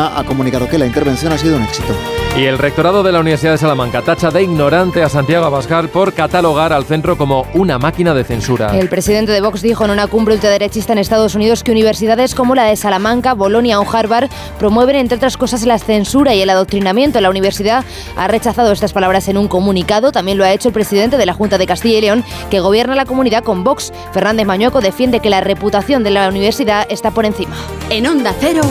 Ha 0.08 0.24
comunicado 0.24 0.68
que 0.68 0.78
la 0.78 0.86
intervención 0.86 1.32
ha 1.32 1.38
sido 1.38 1.58
un 1.58 1.64
éxito. 1.64 1.94
Y 2.38 2.46
el 2.46 2.58
rectorado 2.58 3.02
de 3.02 3.14
la 3.14 3.22
Universidad 3.22 3.54
de 3.54 3.58
Salamanca 3.58 4.02
tacha 4.02 4.30
de 4.30 4.44
ignorante 4.44 5.02
a 5.02 5.08
Santiago 5.08 5.46
Abascal 5.46 5.88
por 5.88 6.14
catalogar 6.14 6.74
al 6.74 6.84
centro 6.84 7.18
como 7.18 7.48
una 7.54 7.80
máquina 7.80 8.14
de 8.14 8.26
censura. 8.26 8.78
El 8.78 8.90
presidente 8.90 9.32
de 9.32 9.40
Vox 9.40 9.62
dijo 9.62 9.86
en 9.86 9.92
una 9.92 10.08
cumbre 10.08 10.34
ultraderechista 10.34 10.92
en 10.92 11.00
Estados 11.00 11.34
Unidos 11.36 11.64
que 11.64 11.72
universidades 11.72 12.36
como 12.36 12.54
la 12.54 12.66
de 12.66 12.76
Salamanca, 12.76 13.34
Bolonia 13.34 13.80
o 13.80 13.90
Harvard 13.90 14.30
promueven, 14.60 14.98
entre 14.98 15.16
otras 15.16 15.38
cosas, 15.38 15.66
la 15.66 15.80
censura 15.80 16.36
y 16.36 16.42
el 16.42 16.50
adoctrinamiento. 16.50 17.22
La 17.22 17.30
universidad 17.30 17.86
ha 18.18 18.28
rechazado 18.28 18.74
estas 18.74 18.92
palabras 18.92 19.30
en 19.30 19.38
un 19.38 19.48
comunicado. 19.48 20.12
También 20.12 20.38
lo 20.38 20.44
ha 20.44 20.52
hecho 20.52 20.68
el 20.68 20.74
presidente 20.74 21.18
de 21.18 21.26
la 21.26 21.34
Junta 21.34 21.58
de 21.58 21.68
Castilla 21.68 21.98
y 21.98 22.02
León, 22.02 22.26
que 22.50 22.60
gobierna 22.60 22.96
la 22.96 23.06
comunidad 23.06 23.44
con 23.44 23.64
Vox. 23.64 23.94
Fernández 24.12 24.46
Mañueco 24.46 24.82
defiende 24.82 25.22
que 25.22 25.30
la 25.30 25.40
reputación 25.40 26.04
de 26.04 26.12
la 26.12 26.28
universidad 26.28 26.86
está 26.90 27.12
por 27.12 27.26
encima. 27.26 27.56
En 27.90 28.08
Onda 28.08 28.36
Cero, 28.40 28.62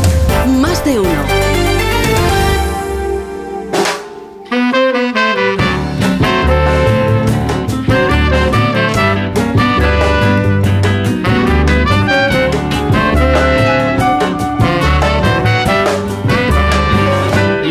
más 0.60 0.84
de 0.84 1.00
uno. 1.00 1.23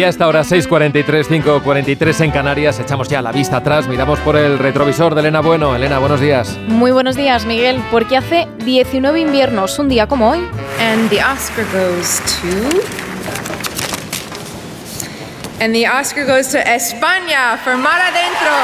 Y 0.04 0.06
a 0.06 0.10
esta 0.10 0.28
hora 0.28 0.42
6.43, 0.42 1.28
5.43 1.28 2.26
en 2.26 2.32
Canarias, 2.32 2.78
echamos 2.78 3.08
ya 3.08 3.22
la 3.22 3.32
vista 3.32 3.56
atrás, 3.56 3.88
miramos 3.88 4.20
por 4.20 4.36
el 4.36 4.60
retrovisor 4.60 5.16
de 5.16 5.22
Elena 5.22 5.40
Bueno. 5.40 5.74
Elena, 5.78 5.98
buenos 5.98 6.20
días. 6.20 6.60
Muy 6.68 6.92
buenos 6.92 7.16
días, 7.16 7.46
Miguel, 7.46 7.82
porque 7.90 8.18
hace 8.18 8.50
19 8.66 9.22
inviernos, 9.22 9.80
un 9.80 9.88
día 9.88 10.06
como 10.08 10.32
hoy. 10.32 10.40
And 10.82 11.10
the 11.10 11.24
Oscar 11.24 11.64
goes 11.72 12.20
to... 12.42 13.13
And 15.64 15.74
the 15.74 15.86
Oscar 15.88 16.26
goes 16.26 16.50
to 16.50 16.58
España 16.58 17.58
for 17.64 17.78
Mar 17.78 17.98
Adentro, 17.98 18.60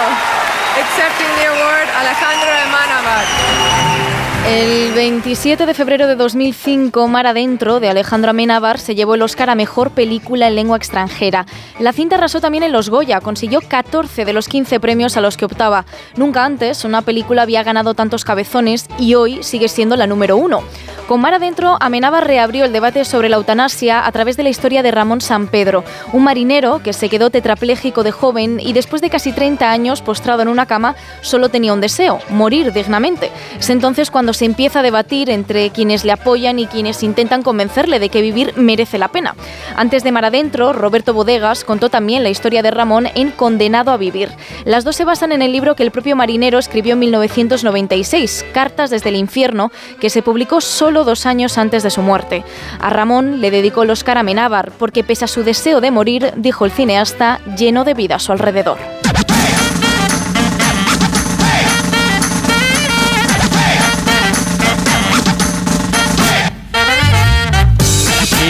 accepting 0.76 1.32
the 1.40 1.48
award 1.48 1.88
Alejandro 1.96 2.52
Emanábar. 2.68 4.29
El 4.52 4.94
27 4.94 5.68
de 5.68 5.74
febrero 5.76 6.08
de 6.08 6.16
2005, 6.16 7.08
Mar 7.08 7.28
Adentro, 7.28 7.80
de 7.80 7.88
Alejandro 7.88 8.32
Amenábar, 8.32 8.80
se 8.80 8.96
llevó 8.96 9.14
el 9.14 9.22
Oscar 9.22 9.52
a 9.52 9.56
Mejor 9.56 9.92
Película 9.92 10.48
en 10.48 10.56
Lengua 10.56 10.76
Extranjera. 10.76 11.46
La 11.78 11.94
cinta 11.94 12.16
arrasó 12.16 12.42
también 12.42 12.64
en 12.64 12.72
los 12.72 12.90
Goya, 12.90 13.22
consiguió 13.22 13.62
14 13.62 14.26
de 14.26 14.34
los 14.34 14.48
15 14.48 14.80
premios 14.80 15.18
a 15.18 15.22
los 15.22 15.38
que 15.38 15.46
optaba. 15.46 15.86
Nunca 16.16 16.46
antes 16.46 16.84
una 16.84 17.04
película 17.04 17.44
había 17.44 17.62
ganado 17.62 17.94
tantos 17.94 18.26
cabezones 18.26 18.88
y 18.98 19.14
hoy 19.14 19.44
sigue 19.44 19.68
siendo 19.68 19.96
la 19.96 20.08
número 20.08 20.36
uno. 20.36 20.64
Con 21.08 21.22
Mar 21.22 21.34
Adentro, 21.34 21.76
Amenábar 21.80 22.28
reabrió 22.28 22.66
el 22.66 22.74
debate 22.74 23.04
sobre 23.04 23.30
la 23.30 23.38
eutanasia 23.38 24.06
a 24.06 24.12
través 24.12 24.38
de 24.38 24.44
la 24.44 24.50
historia 24.50 24.84
de 24.84 24.92
Ramón 24.92 25.22
San 25.22 25.48
Pedro, 25.48 25.84
un 26.14 26.24
marinero 26.24 26.84
que 26.84 26.94
se 26.94 27.10
quedó 27.10 27.32
tetrapléjico 27.32 28.04
de 28.04 28.12
joven 28.12 28.60
y 28.60 28.74
después 28.74 29.02
de 29.02 29.10
casi 29.10 29.32
30 29.32 29.72
años 29.72 30.04
postrado 30.04 30.44
en 30.44 30.48
una 30.48 30.68
cama, 30.68 30.96
solo 31.22 31.50
tenía 31.50 31.74
un 31.74 31.82
deseo, 31.82 32.20
morir 32.30 32.74
dignamente. 32.74 33.32
Es 33.60 33.72
entonces 33.72 34.12
cuando 34.12 34.34
se 34.40 34.46
empieza 34.46 34.80
a 34.80 34.84
debatir 34.84 35.30
entre 35.30 35.70
quienes 35.70 36.06
le 36.06 36.14
apoyan 36.14 36.60
y 36.60 36.68
quienes 36.68 37.04
intentan 37.04 37.44
convencerle 37.44 38.00
de 38.00 38.08
que 38.08 38.22
vivir 38.22 38.54
merece 38.56 38.98
la 38.98 39.10
pena. 39.10 39.36
Antes 39.76 40.02
de 40.02 40.14
Mar 40.14 40.24
Adentro, 40.24 40.72
Roberto 40.72 41.14
Bodegas 41.14 41.66
contó 41.66 41.90
también 41.90 42.24
la 42.24 42.30
historia 42.30 42.64
de 42.64 42.72
Ramón 42.72 43.10
en 43.16 43.32
Condenado 43.32 43.92
a 43.92 43.98
Vivir. 43.98 44.30
Las 44.64 44.86
dos 44.86 44.96
se 44.96 45.04
basan 45.04 45.34
en 45.34 45.42
el 45.42 45.52
libro 45.52 45.76
que 45.76 45.84
el 45.84 45.92
propio 45.92 46.16
marinero 46.16 46.58
escribió 46.58 46.94
en 46.94 47.00
1996, 47.00 48.46
Cartas 48.54 48.90
desde 48.90 49.10
el 49.10 49.18
infierno, 49.18 49.74
que 50.00 50.10
se 50.10 50.22
publicó 50.22 50.62
solo 50.62 51.04
dos 51.04 51.26
años 51.26 51.58
antes 51.58 51.84
de 51.84 51.90
su 51.90 52.02
muerte. 52.02 52.46
A 52.80 52.90
Ramón 52.90 53.42
le 53.42 53.52
dedicó 53.52 53.84
el 53.84 53.90
Oscar 53.90 54.18
a 54.18 54.24
Menábar 54.24 54.72
porque 54.80 55.04
pese 55.04 55.26
a 55.26 55.28
su 55.28 55.44
deseo 55.44 55.82
de 55.82 55.92
morir, 55.92 56.32
dijo 56.38 56.64
el 56.64 56.72
cineasta, 56.72 57.42
lleno 57.58 57.84
de 57.84 57.94
vida 57.94 58.16
a 58.16 58.20
su 58.20 58.32
alrededor. 58.32 58.78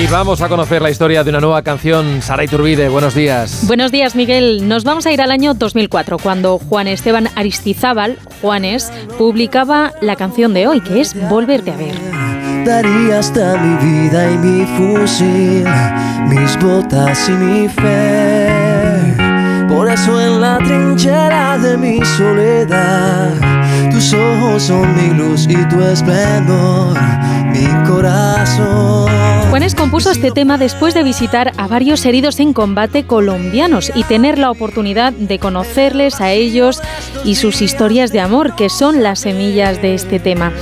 Y 0.01 0.07
vamos 0.07 0.41
a 0.41 0.47
conocer 0.47 0.81
la 0.81 0.89
historia 0.89 1.25
de 1.25 1.29
una 1.29 1.41
nueva 1.41 1.61
canción. 1.61 2.21
Sara 2.21 2.45
Iturbide, 2.45 2.87
buenos 2.87 3.13
días. 3.13 3.67
Buenos 3.67 3.91
días, 3.91 4.15
Miguel. 4.15 4.65
Nos 4.65 4.85
vamos 4.85 5.05
a 5.05 5.11
ir 5.11 5.21
al 5.21 5.29
año 5.29 5.53
2004, 5.53 6.17
cuando 6.19 6.57
Juan 6.57 6.87
Esteban 6.87 7.27
Aristizábal, 7.35 8.17
Juanes, 8.41 8.93
publicaba 9.17 9.91
la 9.99 10.15
canción 10.15 10.53
de 10.53 10.67
hoy, 10.67 10.79
que 10.79 11.01
es 11.01 11.13
Volverte 11.29 11.71
a 11.71 11.75
ver. 11.75 11.95
Daría 12.63 13.19
hasta 13.19 13.57
mi 13.57 13.75
vida 13.85 14.31
y 14.31 14.37
mi 14.37 14.65
fusil, 14.77 15.65
mis 16.27 16.57
botas 16.59 17.27
y 17.27 17.33
mi 17.33 17.67
fe. 17.67 18.47
Por 19.67 19.89
eso 19.89 20.21
en 20.21 20.39
la 20.39 20.59
trinchera 20.59 21.57
de 21.57 21.75
mi 21.75 22.05
soledad, 22.05 23.33
tus 23.99 24.13
ojos 24.13 24.63
son 24.63 24.95
mi 24.95 25.13
luz 25.13 25.45
y 25.49 25.57
tu 25.67 25.81
esplendor, 25.81 26.97
mi 27.51 27.67
corazón. 27.85 29.11
Juanes 29.49 29.75
compuso 29.75 30.09
este 30.09 30.31
tema 30.31 30.57
después 30.57 30.93
de 30.93 31.03
visitar 31.03 31.51
a 31.57 31.67
varios 31.67 32.05
heridos 32.05 32.39
en 32.39 32.53
combate 32.53 33.05
colombianos 33.05 33.91
y 33.93 34.03
tener 34.03 34.37
la 34.37 34.51
oportunidad 34.51 35.11
de 35.11 35.37
conocerles 35.37 36.21
a 36.21 36.31
ellos 36.31 36.81
y 37.25 37.35
sus 37.35 37.61
historias 37.61 38.13
de 38.13 38.21
amor, 38.21 38.55
que 38.55 38.69
son 38.69 39.03
las 39.03 39.19
semillas 39.19 39.81
de 39.81 39.95
este 39.95 40.17
tema. 40.17 40.53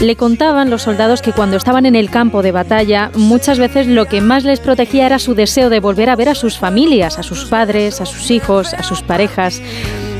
Le 0.00 0.16
contaban 0.16 0.70
los 0.70 0.80
soldados 0.80 1.20
que 1.20 1.32
cuando 1.32 1.58
estaban 1.58 1.84
en 1.84 1.94
el 1.94 2.08
campo 2.08 2.40
de 2.40 2.52
batalla, 2.52 3.10
muchas 3.14 3.58
veces 3.58 3.86
lo 3.86 4.06
que 4.06 4.22
más 4.22 4.44
les 4.44 4.60
protegía 4.60 5.04
era 5.04 5.18
su 5.18 5.34
deseo 5.34 5.68
de 5.68 5.80
volver 5.80 6.08
a 6.08 6.16
ver 6.16 6.30
a 6.30 6.34
sus 6.34 6.56
familias, 6.56 7.18
a 7.18 7.22
sus 7.22 7.44
padres, 7.44 8.00
a 8.00 8.06
sus 8.06 8.30
hijos, 8.30 8.72
a 8.72 8.82
sus 8.82 9.02
parejas. 9.02 9.60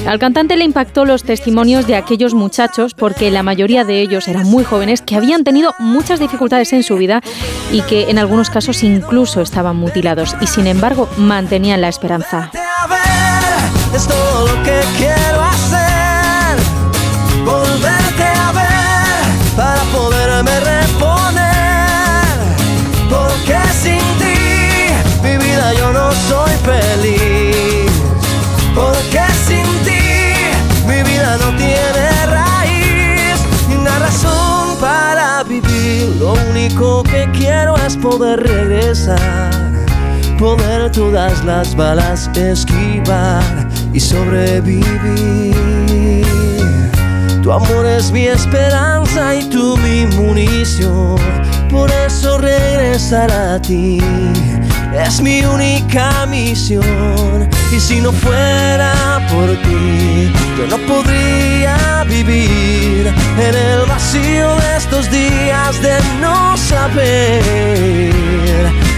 Al 0.07 0.19
cantante 0.19 0.57
le 0.57 0.65
impactó 0.65 1.05
los 1.05 1.23
testimonios 1.23 1.87
de 1.87 1.97
aquellos 1.97 2.35
muchachos 2.35 2.95
porque 2.95 3.31
la 3.31 3.43
mayoría 3.43 3.85
de 3.85 4.01
ellos 4.01 4.27
eran 4.29 4.47
muy 4.47 4.65
jóvenes 4.65 5.03
que 5.03 5.17
habían 5.17 5.45
tenido 5.45 5.75
muchas 5.79 6.19
dificultades 6.19 6.73
en 6.73 6.83
su 6.83 6.97
vida 6.97 7.21
y 7.71 7.83
que 7.83 8.11
en 8.11 8.19
algunos 8.19 8.51
casos 8.51 8.83
incluso 8.83 9.43
estaban 9.43 9.77
mutilados 9.77 10.35
y 10.41 10.47
sin 10.47 10.67
embargo 10.67 11.09
mantenían 11.19 11.81
la 11.81 11.89
esperanza. 11.89 12.51
Único 36.69 37.03
que 37.03 37.29
quiero 37.33 37.77
es 37.77 37.97
poder 37.97 38.41
regresar, 38.41 39.51
poder 40.39 40.91
todas 40.93 41.45
las 41.45 41.75
balas 41.75 42.31
esquivar 42.37 43.43
y 43.93 44.01
sobrevivir. 44.01 45.55
Tu 47.43 47.53
amor 47.53 47.87
es 47.87 48.13
mi 48.13 48.27
esperanza 48.27 49.37
y 49.37 49.49
tú 49.49 49.77
mi 49.79 50.07
munición, 50.17 51.17
por 51.71 51.91
eso 51.91 52.39
regresar 52.39 53.31
a 53.31 53.61
ti 53.61 53.99
es 54.95 55.21
mi 55.21 55.45
única 55.45 56.27
misión. 56.27 57.49
Y 57.71 57.81
si 57.81 58.01
no 58.01 58.13
fuera 58.13 59.21
por 59.31 59.49
ti, 59.63 60.33
yo 60.57 60.67
no 60.69 60.79
podría 60.87 62.05
vivir 62.05 63.13
en 63.39 63.55
el 63.55 63.87
vacío 63.87 64.57
de 64.57 64.77
estos 64.77 65.11
días 65.11 65.81
de 65.83 65.99
no 66.21 66.57
saber. 66.57 68.13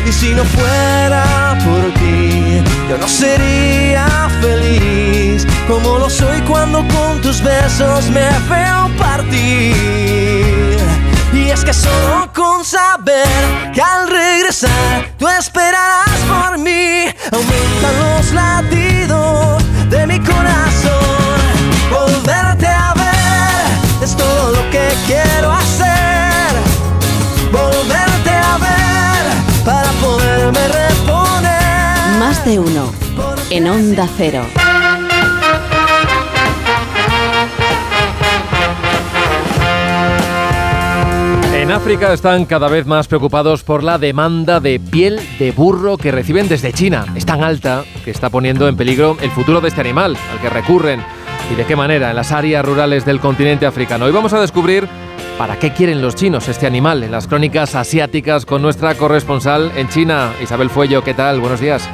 Y 0.06 0.12
si 0.12 0.34
no 0.34 0.44
fuera 0.44 1.58
por 1.64 1.92
ti, 1.94 2.62
yo 2.88 2.98
no 2.98 3.08
sería 3.08 4.28
feliz 4.40 5.46
como 5.68 5.98
lo 5.98 6.10
soy 6.10 6.40
cuando 6.42 6.78
con 6.88 7.20
tus 7.20 7.40
besos 7.42 8.10
me 8.10 8.28
veo 8.48 8.90
partir. 8.98 10.39
Y 11.32 11.50
es 11.50 11.64
que 11.64 11.72
solo 11.72 12.30
con 12.34 12.64
saber 12.64 13.72
que 13.72 13.80
al 13.80 14.08
regresar 14.08 15.14
tú 15.18 15.28
esperarás 15.28 16.08
por 16.28 16.58
mí, 16.58 17.04
aumentan 17.30 18.00
los 18.00 18.32
latidos 18.32 19.62
de 19.88 20.06
mi 20.06 20.18
corazón. 20.20 21.38
Volverte 21.90 22.66
a 22.66 22.94
ver 22.94 24.02
es 24.02 24.16
todo 24.16 24.52
lo 24.52 24.70
que 24.70 24.88
quiero 25.06 25.52
hacer. 25.52 26.50
Volverte 27.52 28.30
a 28.30 28.58
ver 28.58 29.64
para 29.64 29.90
poderme 30.00 30.66
reponer. 30.68 32.18
Más 32.18 32.44
de 32.44 32.58
uno. 32.58 32.92
En 33.50 33.68
Onda 33.68 34.08
Cero. 34.16 34.44
En 41.70 41.76
África 41.76 42.12
están 42.12 42.46
cada 42.46 42.66
vez 42.66 42.84
más 42.84 43.06
preocupados 43.06 43.62
por 43.62 43.84
la 43.84 43.96
demanda 43.96 44.58
de 44.58 44.80
piel 44.80 45.20
de 45.38 45.52
burro 45.52 45.96
que 45.98 46.10
reciben 46.10 46.48
desde 46.48 46.72
China. 46.72 47.06
Es 47.14 47.24
tan 47.24 47.44
alta 47.44 47.84
que 48.04 48.10
está 48.10 48.28
poniendo 48.28 48.66
en 48.66 48.76
peligro 48.76 49.16
el 49.22 49.30
futuro 49.30 49.60
de 49.60 49.68
este 49.68 49.80
animal 49.80 50.16
al 50.32 50.40
que 50.40 50.50
recurren 50.50 51.00
y 51.48 51.54
de 51.54 51.64
qué 51.64 51.76
manera 51.76 52.10
en 52.10 52.16
las 52.16 52.32
áreas 52.32 52.64
rurales 52.64 53.04
del 53.04 53.20
continente 53.20 53.66
africano. 53.66 54.06
Hoy 54.06 54.10
vamos 54.10 54.32
a 54.32 54.40
descubrir 54.40 54.88
para 55.38 55.60
qué 55.60 55.72
quieren 55.72 56.02
los 56.02 56.16
chinos 56.16 56.48
este 56.48 56.66
animal 56.66 57.04
en 57.04 57.12
las 57.12 57.28
crónicas 57.28 57.76
asiáticas 57.76 58.46
con 58.46 58.62
nuestra 58.62 58.96
corresponsal 58.96 59.70
en 59.76 59.88
China, 59.90 60.32
Isabel 60.42 60.70
Fuello. 60.70 61.04
¿Qué 61.04 61.14
tal? 61.14 61.38
Buenos 61.38 61.60
días. 61.60 61.88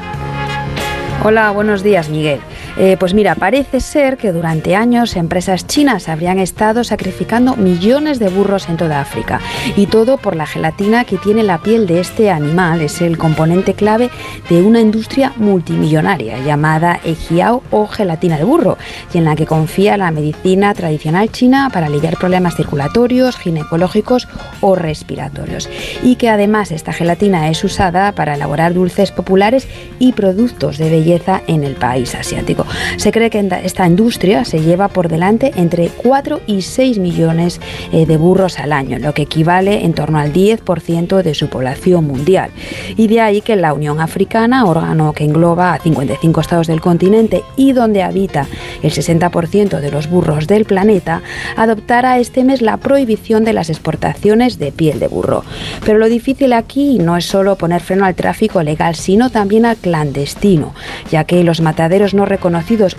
Hola, 1.22 1.50
buenos 1.50 1.82
días, 1.82 2.08
Miguel. 2.08 2.40
Eh, 2.78 2.96
pues 2.98 3.14
mira, 3.14 3.34
parece 3.34 3.80
ser 3.80 4.16
que 4.16 4.32
durante 4.32 4.76
años 4.76 5.16
empresas 5.16 5.66
chinas 5.66 6.08
habrían 6.08 6.38
estado 6.38 6.84
sacrificando 6.84 7.56
millones 7.56 8.18
de 8.18 8.28
burros 8.28 8.68
en 8.68 8.76
toda 8.76 9.00
África. 9.00 9.40
Y 9.76 9.86
todo 9.86 10.18
por 10.18 10.36
la 10.36 10.46
gelatina 10.46 11.04
que 11.04 11.16
tiene 11.16 11.42
la 11.42 11.58
piel 11.58 11.86
de 11.86 12.00
este 12.00 12.30
animal. 12.30 12.82
Es 12.82 13.00
el 13.00 13.16
componente 13.18 13.74
clave 13.74 14.10
de 14.50 14.62
una 14.62 14.80
industria 14.80 15.32
multimillonaria 15.36 16.38
llamada 16.40 17.00
Ejiao 17.04 17.62
o 17.70 17.86
gelatina 17.86 18.36
de 18.36 18.44
burro, 18.44 18.76
y 19.12 19.18
en 19.18 19.24
la 19.24 19.36
que 19.36 19.46
confía 19.46 19.96
la 19.96 20.10
medicina 20.10 20.74
tradicional 20.74 21.30
china 21.30 21.70
para 21.72 21.86
aliviar 21.86 22.16
problemas 22.16 22.56
circulatorios, 22.56 23.36
ginecológicos 23.36 24.28
o 24.60 24.74
respiratorios. 24.74 25.68
Y 26.02 26.16
que 26.16 26.28
además 26.28 26.72
esta 26.72 26.92
gelatina 26.92 27.48
es 27.48 27.64
usada 27.64 28.12
para 28.12 28.34
elaborar 28.34 28.74
dulces 28.74 29.12
populares 29.12 29.66
y 29.98 30.12
productos 30.12 30.78
de 30.78 30.90
belleza 30.90 31.42
en 31.46 31.64
el 31.64 31.74
país 31.74 32.14
asiático. 32.14 32.65
Se 32.96 33.12
cree 33.12 33.30
que 33.30 33.48
esta 33.64 33.86
industria 33.86 34.44
se 34.44 34.60
lleva 34.60 34.88
por 34.88 35.08
delante 35.08 35.52
entre 35.56 35.88
4 35.88 36.40
y 36.46 36.62
6 36.62 36.98
millones 36.98 37.60
eh, 37.92 38.06
de 38.06 38.16
burros 38.16 38.58
al 38.58 38.72
año, 38.72 38.98
lo 38.98 39.14
que 39.14 39.22
equivale 39.22 39.84
en 39.84 39.92
torno 39.92 40.18
al 40.18 40.32
10% 40.32 41.22
de 41.22 41.34
su 41.34 41.48
población 41.48 42.06
mundial. 42.06 42.50
Y 42.96 43.08
de 43.08 43.20
ahí 43.20 43.40
que 43.40 43.56
la 43.56 43.74
Unión 43.74 44.00
Africana, 44.00 44.64
órgano 44.64 45.12
que 45.12 45.24
engloba 45.24 45.74
a 45.74 45.78
55 45.78 46.40
estados 46.40 46.66
del 46.66 46.80
continente 46.80 47.42
y 47.56 47.72
donde 47.72 48.02
habita 48.02 48.46
el 48.82 48.92
60% 48.92 49.80
de 49.80 49.90
los 49.90 50.08
burros 50.08 50.46
del 50.46 50.64
planeta, 50.64 51.22
adoptara 51.56 52.18
este 52.18 52.44
mes 52.44 52.62
la 52.62 52.76
prohibición 52.76 53.44
de 53.44 53.52
las 53.52 53.70
exportaciones 53.70 54.58
de 54.58 54.72
piel 54.72 54.98
de 54.98 55.08
burro. 55.08 55.44
Pero 55.84 55.98
lo 55.98 56.06
difícil 56.06 56.52
aquí 56.52 56.98
no 56.98 57.16
es 57.16 57.24
solo 57.24 57.56
poner 57.56 57.80
freno 57.80 58.04
al 58.04 58.14
tráfico 58.14 58.62
legal, 58.62 58.94
sino 58.94 59.30
también 59.30 59.66
al 59.66 59.76
clandestino, 59.76 60.74
ya 61.10 61.24
que 61.24 61.44
los 61.44 61.60
mataderos 61.60 62.14
no 62.14 62.26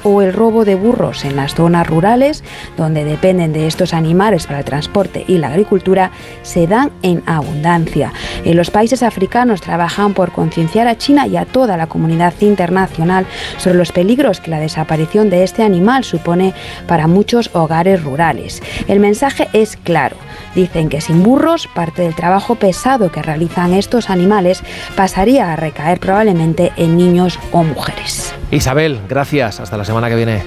o 0.03 0.21
el 0.21 0.33
robo 0.33 0.65
de 0.65 0.75
burros 0.75 1.25
en 1.25 1.35
las 1.35 1.55
zonas 1.55 1.87
rurales, 1.87 2.43
donde 2.77 3.03
dependen 3.03 3.53
de 3.53 3.67
estos 3.67 3.93
animales 3.93 4.47
para 4.47 4.59
el 4.59 4.65
transporte 4.65 5.25
y 5.27 5.37
la 5.37 5.47
agricultura, 5.47 6.11
se 6.43 6.67
dan 6.67 6.91
en 7.01 7.23
abundancia. 7.25 8.13
En 8.43 8.55
los 8.57 8.69
países 8.69 9.03
africanos 9.03 9.61
trabajan 9.61 10.13
por 10.13 10.31
concienciar 10.31 10.87
a 10.87 10.97
China 10.97 11.27
y 11.27 11.37
a 11.37 11.45
toda 11.45 11.77
la 11.77 11.87
comunidad 11.87 12.33
internacional 12.41 13.25
sobre 13.57 13.77
los 13.77 13.91
peligros 13.91 14.39
que 14.39 14.51
la 14.51 14.59
desaparición 14.59 15.29
de 15.29 15.43
este 15.43 15.63
animal 15.63 16.03
supone 16.03 16.53
para 16.87 17.07
muchos 17.07 17.49
hogares 17.53 18.03
rurales. 18.03 18.61
El 18.87 18.99
mensaje 18.99 19.47
es 19.53 19.77
claro. 19.77 20.15
Dicen 20.55 20.89
que 20.89 21.01
sin 21.01 21.23
burros, 21.23 21.67
parte 21.67 22.01
del 22.01 22.15
trabajo 22.15 22.55
pesado 22.55 23.11
que 23.11 23.21
realizan 23.21 23.73
estos 23.73 24.09
animales 24.09 24.63
pasaría 24.95 25.53
a 25.53 25.55
recaer 25.55 25.99
probablemente 25.99 26.71
en 26.77 26.97
niños 26.97 27.39
o 27.51 27.63
mujeres. 27.63 28.33
Isabel, 28.51 28.99
gracias. 29.07 29.46
Hasta 29.47 29.77
la 29.77 29.85
semana 29.85 30.09
que 30.09 30.15
viene. 30.15 30.43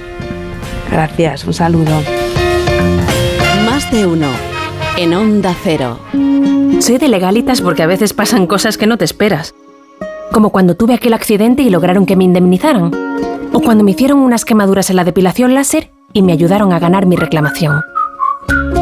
Gracias, 0.91 1.45
un 1.47 1.55
saludo. 1.55 2.03
Más 3.65 3.91
de 3.91 4.05
uno. 4.05 4.27
En 4.99 5.15
Onda 5.15 5.55
Cero. 5.65 5.99
Soy 6.81 6.99
de 6.99 7.09
legalitas 7.09 7.63
porque 7.63 7.83
a 7.83 7.87
veces 7.87 8.13
pasan 8.13 8.47
cosas 8.47 8.77
que 8.77 8.87
no 8.87 8.99
te 8.99 9.07
esperas. 9.07 9.55
Como 10.33 10.51
cuando 10.51 10.75
tuve 10.75 10.93
aquel 10.95 11.15
accidente 11.15 11.63
y 11.63 11.71
lograron 11.71 12.05
que 12.05 12.17
me 12.17 12.25
indemnizaran. 12.25 12.91
O 13.53 13.61
cuando 13.61 13.85
me 13.85 13.93
hicieron 13.93 14.19
unas 14.19 14.45
quemaduras 14.45 14.91
en 14.91 14.97
la 14.97 15.05
depilación 15.05 15.55
láser 15.55 15.91
y 16.13 16.21
me 16.21 16.33
ayudaron 16.33 16.73
a 16.75 16.79
ganar 16.79 17.07
mi 17.07 17.17
reclamación. 17.17 17.81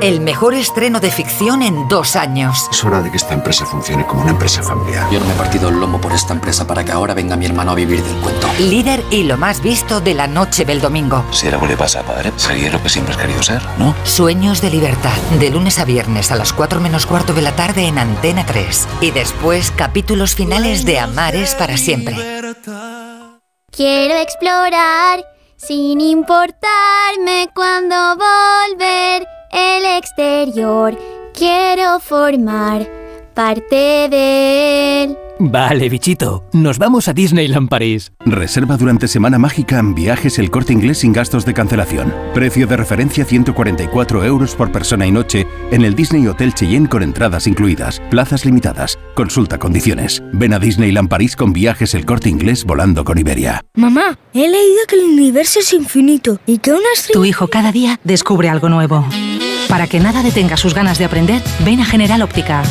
El 0.00 0.20
mejor 0.20 0.54
estreno 0.54 1.00
de 1.00 1.10
ficción 1.10 1.60
en 1.60 1.88
dos 1.88 2.14
años. 2.14 2.68
Es 2.70 2.84
hora 2.84 3.02
de 3.02 3.10
que 3.10 3.16
esta 3.16 3.34
empresa 3.34 3.66
funcione 3.66 4.06
como 4.06 4.22
una 4.22 4.30
empresa 4.30 4.62
familiar. 4.62 5.10
Yo 5.10 5.18
no 5.18 5.26
me 5.26 5.32
he 5.32 5.36
partido 5.36 5.70
el 5.70 5.80
lomo 5.80 6.00
por 6.00 6.12
esta 6.12 6.32
empresa 6.32 6.64
para 6.68 6.84
que 6.84 6.92
ahora 6.92 7.14
venga 7.14 7.36
mi 7.36 7.46
hermano 7.46 7.72
a 7.72 7.74
vivir 7.74 8.00
del 8.04 8.16
cuento. 8.22 8.46
Líder 8.60 9.02
y 9.10 9.24
lo 9.24 9.36
más 9.36 9.60
visto 9.60 10.00
de 10.00 10.14
la 10.14 10.28
noche 10.28 10.64
del 10.64 10.80
domingo. 10.80 11.24
Si 11.32 11.48
algo 11.48 11.66
le 11.66 11.76
pasa 11.76 12.00
a 12.00 12.02
padre, 12.04 12.32
sería 12.36 12.70
lo 12.70 12.80
que 12.80 12.88
siempre 12.88 13.12
has 13.12 13.20
querido 13.20 13.42
ser, 13.42 13.60
¿no? 13.76 13.92
Sueños 14.04 14.60
de 14.60 14.70
libertad. 14.70 15.16
De 15.40 15.50
lunes 15.50 15.80
a 15.80 15.84
viernes 15.84 16.30
a 16.30 16.36
las 16.36 16.52
4 16.52 16.78
menos 16.78 17.04
cuarto 17.04 17.34
de 17.34 17.42
la 17.42 17.56
tarde 17.56 17.88
en 17.88 17.98
Antena 17.98 18.46
3. 18.46 18.88
Y 19.00 19.10
después 19.10 19.72
capítulos 19.72 20.36
finales 20.36 20.84
de 20.84 21.00
Amares 21.00 21.56
para 21.56 21.76
siempre. 21.76 22.14
Quiero 23.72 24.14
explorar 24.14 25.24
sin 25.56 26.00
importarme 26.00 27.50
cuando 27.52 27.96
volver 28.14 29.26
el 29.50 29.84
exterior. 29.96 30.98
Quiero 31.34 32.00
formar 32.00 32.86
parte 33.34 34.08
de 34.08 35.04
él. 35.04 35.27
Vale, 35.40 35.88
bichito, 35.88 36.44
nos 36.52 36.78
vamos 36.78 37.06
a 37.06 37.12
Disneyland 37.12 37.68
París. 37.68 38.12
Reserva 38.26 38.76
durante 38.76 39.06
Semana 39.06 39.38
Mágica 39.38 39.78
en 39.78 39.94
viajes 39.94 40.38
el 40.40 40.50
corte 40.50 40.72
inglés 40.72 40.98
sin 40.98 41.12
gastos 41.12 41.44
de 41.44 41.54
cancelación. 41.54 42.12
Precio 42.34 42.66
de 42.66 42.76
referencia 42.76 43.24
144 43.24 44.24
euros 44.24 44.56
por 44.56 44.72
persona 44.72 45.06
y 45.06 45.12
noche 45.12 45.46
en 45.70 45.84
el 45.84 45.94
Disney 45.94 46.26
Hotel 46.26 46.54
Cheyenne 46.54 46.88
con 46.88 47.04
entradas 47.04 47.46
incluidas. 47.46 48.02
Plazas 48.10 48.44
limitadas. 48.44 48.98
Consulta 49.14 49.58
condiciones. 49.58 50.22
Ven 50.32 50.54
a 50.54 50.58
Disneyland 50.58 51.08
París 51.08 51.36
con 51.36 51.52
viajes 51.52 51.94
el 51.94 52.04
corte 52.04 52.28
inglés 52.28 52.64
volando 52.64 53.04
con 53.04 53.16
Iberia. 53.16 53.62
Mamá, 53.74 54.18
he 54.34 54.48
leído 54.48 54.80
que 54.88 54.96
el 54.96 55.04
universo 55.04 55.60
es 55.60 55.72
infinito 55.72 56.40
y 56.46 56.58
que 56.58 56.72
una 56.72 56.88
Tu 57.12 57.24
hijo 57.24 57.46
cada 57.46 57.70
día 57.70 58.00
descubre 58.02 58.48
algo 58.48 58.68
nuevo. 58.68 59.06
Para 59.68 59.86
que 59.86 60.00
nada 60.00 60.22
detenga 60.24 60.56
sus 60.56 60.74
ganas 60.74 60.98
de 60.98 61.04
aprender, 61.04 61.42
ven 61.64 61.80
a 61.80 61.84
General 61.84 62.22
Óptica. 62.22 62.64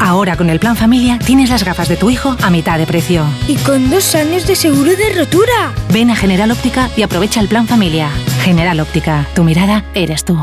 Ahora 0.00 0.36
con 0.36 0.48
el 0.48 0.58
plan 0.58 0.76
familia 0.76 1.18
tienes 1.18 1.50
las 1.50 1.62
gafas 1.62 1.88
de 1.88 1.96
tu 1.96 2.10
hijo 2.10 2.34
a 2.42 2.50
mitad 2.50 2.78
de 2.78 2.86
precio. 2.86 3.24
Y 3.46 3.56
con 3.56 3.90
dos 3.90 4.14
años 4.14 4.46
de 4.46 4.56
seguro 4.56 4.96
de 4.96 5.12
rotura. 5.14 5.72
Ven 5.92 6.10
a 6.10 6.16
General 6.16 6.50
Óptica 6.50 6.88
y 6.96 7.02
aprovecha 7.02 7.40
el 7.40 7.48
plan 7.48 7.68
familia. 7.68 8.08
General 8.42 8.80
Óptica, 8.80 9.26
tu 9.34 9.44
mirada 9.44 9.84
eres 9.94 10.24
tú. 10.24 10.38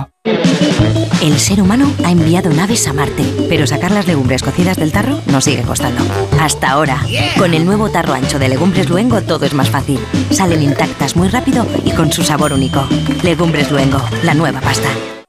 El 1.22 1.40
ser 1.40 1.62
humano 1.62 1.92
ha 2.06 2.12
enviado 2.12 2.52
naves 2.52 2.88
a 2.88 2.94
Marte, 2.94 3.24
pero 3.50 3.66
sacar 3.66 3.92
las 3.92 4.06
legumbres 4.06 4.44
cocidas 4.44 4.78
del 4.78 4.92
tarro 4.92 5.20
nos 5.26 5.46
sigue 5.46 5.64
costando. 5.64 6.04
Hasta 6.40 6.70
ahora. 6.70 7.02
Con 7.38 7.56
el 7.56 7.66
nuevo 7.66 7.90
tarro 7.90 8.14
ancho 8.14 8.38
de 8.38 8.50
Legumbres 8.50 8.90
Luengo 8.90 9.22
todo 9.22 9.46
es 9.46 9.54
más 9.54 9.72
fácil. 9.72 10.00
Salen 10.30 10.62
intactas 10.62 11.16
muy 11.16 11.30
rápido 11.30 11.66
y 11.84 11.92
con 11.92 12.12
su 12.12 12.24
sabor 12.24 12.54
único. 12.54 12.88
Legumbres 13.24 13.72
Luengo, 13.72 14.02
la 14.24 14.36
nueva 14.36 14.62
pasta. 14.62 14.90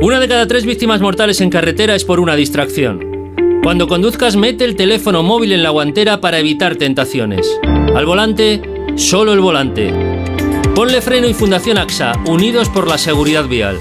Una 0.00 0.20
de 0.20 0.28
cada 0.28 0.46
tres 0.46 0.66
víctimas 0.66 1.00
mortales 1.00 1.40
en 1.40 1.50
carretera 1.50 1.94
es 1.94 2.04
por 2.04 2.20
una 2.20 2.36
distracción. 2.36 3.60
Cuando 3.62 3.88
conduzcas, 3.88 4.36
mete 4.36 4.64
el 4.64 4.76
teléfono 4.76 5.22
móvil 5.22 5.52
en 5.52 5.62
la 5.62 5.70
guantera 5.70 6.20
para 6.20 6.38
evitar 6.38 6.76
tentaciones. 6.76 7.58
Al 7.94 8.04
volante, 8.04 8.60
solo 8.96 9.32
el 9.32 9.40
volante. 9.40 9.92
Ponle 10.74 11.00
freno 11.00 11.28
y 11.28 11.34
Fundación 11.34 11.78
AXA, 11.78 12.12
unidos 12.26 12.68
por 12.68 12.88
la 12.88 12.98
seguridad 12.98 13.46
vial. 13.46 13.78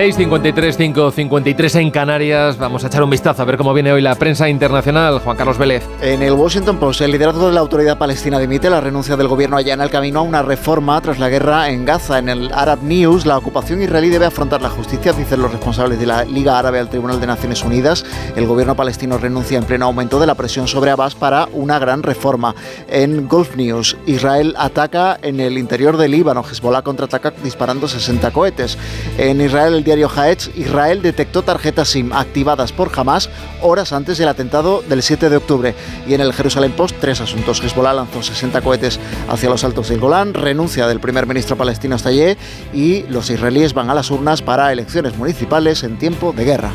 6.53, 0.00 0.94
5.53 0.94 1.78
en 1.78 1.90
Canarias. 1.90 2.56
Vamos 2.56 2.82
a 2.82 2.86
echar 2.86 3.02
un 3.02 3.10
vistazo 3.10 3.42
a 3.42 3.44
ver 3.44 3.58
cómo 3.58 3.74
viene 3.74 3.92
hoy 3.92 4.00
la 4.00 4.14
prensa 4.14 4.48
internacional. 4.48 5.18
Juan 5.18 5.36
Carlos 5.36 5.58
Vélez. 5.58 5.86
En 6.00 6.22
el 6.22 6.32
Washington 6.32 6.78
Post, 6.78 7.02
el 7.02 7.12
liderazgo 7.12 7.48
de 7.48 7.52
la 7.52 7.60
autoridad 7.60 7.98
palestina 7.98 8.38
dimite. 8.38 8.70
La 8.70 8.80
renuncia 8.80 9.18
del 9.18 9.28
gobierno 9.28 9.58
allá 9.58 9.74
en 9.74 9.82
el 9.82 9.90
camino 9.90 10.20
a 10.20 10.22
una 10.22 10.40
reforma 10.40 10.98
tras 11.02 11.18
la 11.18 11.28
guerra 11.28 11.68
en 11.68 11.84
Gaza. 11.84 12.18
En 12.18 12.30
el 12.30 12.50
Arab 12.54 12.82
News, 12.82 13.26
la 13.26 13.36
ocupación 13.36 13.82
israelí 13.82 14.08
debe 14.08 14.24
afrontar 14.24 14.62
la 14.62 14.70
justicia, 14.70 15.12
dicen 15.12 15.42
los 15.42 15.52
responsables 15.52 16.00
de 16.00 16.06
la 16.06 16.24
Liga 16.24 16.58
Árabe 16.58 16.78
al 16.78 16.88
Tribunal 16.88 17.20
de 17.20 17.26
Naciones 17.26 17.62
Unidas. 17.62 18.06
El 18.36 18.46
gobierno 18.46 18.74
palestino 18.74 19.18
renuncia 19.18 19.58
en 19.58 19.64
pleno 19.64 19.84
aumento 19.84 20.18
de 20.18 20.26
la 20.26 20.34
presión 20.34 20.66
sobre 20.66 20.92
Abbas 20.92 21.14
para 21.14 21.46
una 21.52 21.78
gran 21.78 22.02
reforma. 22.02 22.54
En 22.88 23.28
Gulf 23.28 23.54
News, 23.54 23.98
Israel 24.06 24.54
ataca 24.56 25.18
en 25.20 25.40
el 25.40 25.58
interior 25.58 25.98
del 25.98 26.12
Líbano. 26.12 26.42
Hezbollah 26.42 26.80
contraataca 26.80 27.34
disparando 27.42 27.86
60 27.86 28.30
cohetes. 28.30 28.78
En 29.18 29.42
Israel, 29.42 29.74
el 29.74 29.89
diario 29.90 30.08
Haaretz, 30.08 30.50
Israel 30.54 31.02
detectó 31.02 31.42
tarjetas 31.42 31.88
SIM 31.88 32.12
activadas 32.12 32.70
por 32.70 32.92
Hamas 32.94 33.28
horas 33.60 33.92
antes 33.92 34.18
del 34.18 34.28
atentado 34.28 34.84
del 34.88 35.02
7 35.02 35.28
de 35.28 35.36
octubre. 35.36 35.74
Y 36.06 36.14
en 36.14 36.20
el 36.20 36.32
Jerusalem 36.32 36.70
Post, 36.70 36.94
tres 37.00 37.20
asuntos. 37.20 37.60
Hezbollah 37.60 37.92
lanzó 37.92 38.22
60 38.22 38.60
cohetes 38.60 39.00
hacia 39.28 39.50
los 39.50 39.64
altos 39.64 39.88
del 39.88 39.98
Golán, 39.98 40.32
renuncia 40.32 40.86
del 40.86 41.00
primer 41.00 41.26
ministro 41.26 41.56
palestino 41.56 41.98
Stallé 41.98 42.38
y 42.72 43.02
los 43.08 43.30
israelíes 43.30 43.74
van 43.74 43.90
a 43.90 43.94
las 43.94 44.12
urnas 44.12 44.42
para 44.42 44.70
elecciones 44.70 45.16
municipales 45.16 45.82
en 45.82 45.98
tiempo 45.98 46.32
de 46.32 46.44
guerra. 46.44 46.70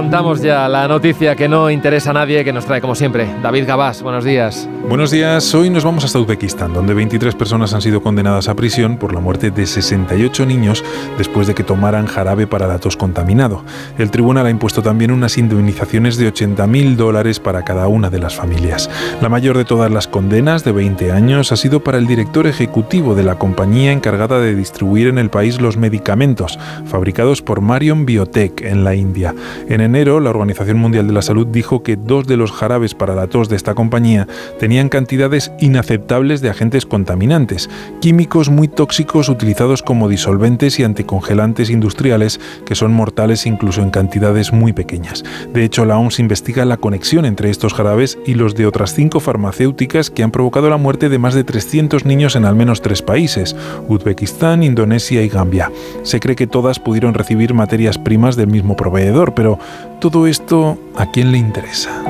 Contamos 0.00 0.40
ya 0.40 0.66
la 0.66 0.88
noticia 0.88 1.36
que 1.36 1.46
no 1.46 1.68
interesa 1.68 2.08
a 2.08 2.14
nadie, 2.14 2.42
que 2.42 2.54
nos 2.54 2.64
trae 2.64 2.80
como 2.80 2.94
siempre 2.94 3.28
David 3.42 3.66
Gabás. 3.66 4.02
Buenos 4.02 4.24
días. 4.24 4.66
Buenos 4.88 5.10
días. 5.10 5.54
Hoy 5.54 5.68
nos 5.68 5.84
vamos 5.84 6.04
hasta 6.04 6.18
Uzbekistán, 6.18 6.72
donde 6.72 6.94
23 6.94 7.34
personas 7.34 7.74
han 7.74 7.82
sido 7.82 8.02
condenadas 8.02 8.48
a 8.48 8.54
prisión 8.54 8.96
por 8.96 9.12
la 9.12 9.20
muerte 9.20 9.50
de 9.50 9.66
68 9.66 10.46
niños 10.46 10.82
después 11.18 11.46
de 11.46 11.54
que 11.54 11.64
tomaran 11.64 12.06
jarabe 12.06 12.46
para 12.46 12.66
la 12.66 12.78
tos 12.78 12.96
contaminado. 12.96 13.62
El 13.98 14.10
tribunal 14.10 14.46
ha 14.46 14.50
impuesto 14.50 14.80
también 14.80 15.10
unas 15.10 15.36
indemnizaciones 15.36 16.16
de 16.16 16.32
80.000 16.32 16.96
dólares 16.96 17.38
para 17.38 17.62
cada 17.62 17.86
una 17.86 18.08
de 18.08 18.20
las 18.20 18.34
familias. 18.34 18.88
La 19.20 19.28
mayor 19.28 19.58
de 19.58 19.66
todas 19.66 19.90
las 19.90 20.08
condenas, 20.08 20.64
de 20.64 20.72
20 20.72 21.12
años, 21.12 21.52
ha 21.52 21.56
sido 21.56 21.84
para 21.84 21.98
el 21.98 22.06
director 22.06 22.46
ejecutivo 22.46 23.14
de 23.14 23.24
la 23.24 23.34
compañía 23.34 23.92
encargada 23.92 24.40
de 24.40 24.54
distribuir 24.54 25.08
en 25.08 25.18
el 25.18 25.28
país 25.28 25.60
los 25.60 25.76
medicamentos 25.76 26.58
fabricados 26.86 27.42
por 27.42 27.60
Marion 27.60 28.06
Biotech 28.06 28.62
en 28.62 28.82
la 28.82 28.94
India. 28.94 29.34
En 29.68 29.89
enero, 29.90 30.20
la 30.20 30.30
Organización 30.30 30.78
Mundial 30.78 31.06
de 31.08 31.12
la 31.12 31.22
Salud 31.22 31.46
dijo 31.46 31.82
que 31.82 31.96
dos 31.96 32.26
de 32.26 32.36
los 32.36 32.52
jarabes 32.52 32.94
para 32.94 33.14
la 33.14 33.26
tos 33.26 33.48
de 33.48 33.56
esta 33.56 33.74
compañía 33.74 34.28
tenían 34.58 34.88
cantidades 34.88 35.52
inaceptables 35.58 36.40
de 36.40 36.48
agentes 36.48 36.86
contaminantes, 36.86 37.68
químicos 38.00 38.50
muy 38.50 38.68
tóxicos 38.68 39.28
utilizados 39.28 39.82
como 39.82 40.08
disolventes 40.08 40.78
y 40.78 40.84
anticongelantes 40.84 41.70
industriales 41.70 42.40
que 42.64 42.76
son 42.76 42.92
mortales 42.92 43.46
incluso 43.46 43.82
en 43.82 43.90
cantidades 43.90 44.52
muy 44.52 44.72
pequeñas. 44.72 45.24
De 45.52 45.64
hecho, 45.64 45.84
la 45.84 45.98
OMS 45.98 46.20
investiga 46.20 46.64
la 46.64 46.76
conexión 46.76 47.24
entre 47.24 47.50
estos 47.50 47.74
jarabes 47.74 48.18
y 48.24 48.34
los 48.34 48.54
de 48.54 48.66
otras 48.66 48.94
cinco 48.94 49.18
farmacéuticas 49.18 50.10
que 50.10 50.22
han 50.22 50.30
provocado 50.30 50.70
la 50.70 50.76
muerte 50.76 51.08
de 51.08 51.18
más 51.18 51.34
de 51.34 51.44
300 51.44 52.04
niños 52.04 52.36
en 52.36 52.44
al 52.44 52.54
menos 52.54 52.80
tres 52.80 53.02
países, 53.02 53.56
Uzbekistán, 53.88 54.62
Indonesia 54.62 55.22
y 55.22 55.28
Gambia. 55.28 55.72
Se 56.04 56.20
cree 56.20 56.36
que 56.36 56.46
todas 56.46 56.78
pudieron 56.78 57.14
recibir 57.14 57.54
materias 57.54 57.98
primas 57.98 58.36
del 58.36 58.46
mismo 58.46 58.76
proveedor, 58.76 59.34
pero 59.34 59.58
todo 60.00 60.26
esto, 60.26 60.78
¿a 60.96 61.10
quién 61.10 61.32
le 61.32 61.38
interesa? 61.38 62.02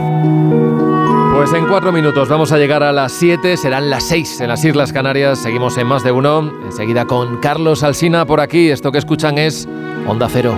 Pues 1.35 1.53
en 1.55 1.67
cuatro 1.67 1.91
minutos 1.91 2.29
vamos 2.29 2.53
a 2.53 2.59
llegar 2.59 2.83
a 2.83 2.93
las 2.93 3.13
siete, 3.13 3.57
serán 3.57 3.89
las 3.89 4.05
seis 4.05 4.41
en 4.41 4.49
las 4.49 4.65
Islas 4.65 4.93
Canarias. 4.93 5.39
Seguimos 5.39 5.79
en 5.79 5.87
más 5.87 6.05
de 6.05 6.13
uno. 6.13 6.53
Enseguida 6.67 7.07
con 7.07 7.39
Carlos 7.39 7.83
Alsina 7.83 8.27
por 8.27 8.41
aquí. 8.41 8.69
Esto 8.69 8.93
que 8.93 8.99
escuchan 8.99 9.39
es 9.39 9.67
Onda 10.07 10.29
Cero. 10.29 10.55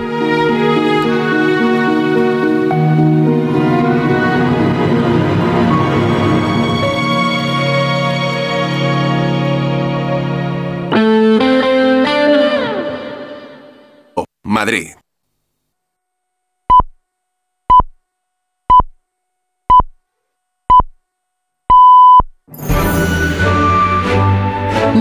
Madrid. 14.43 15.02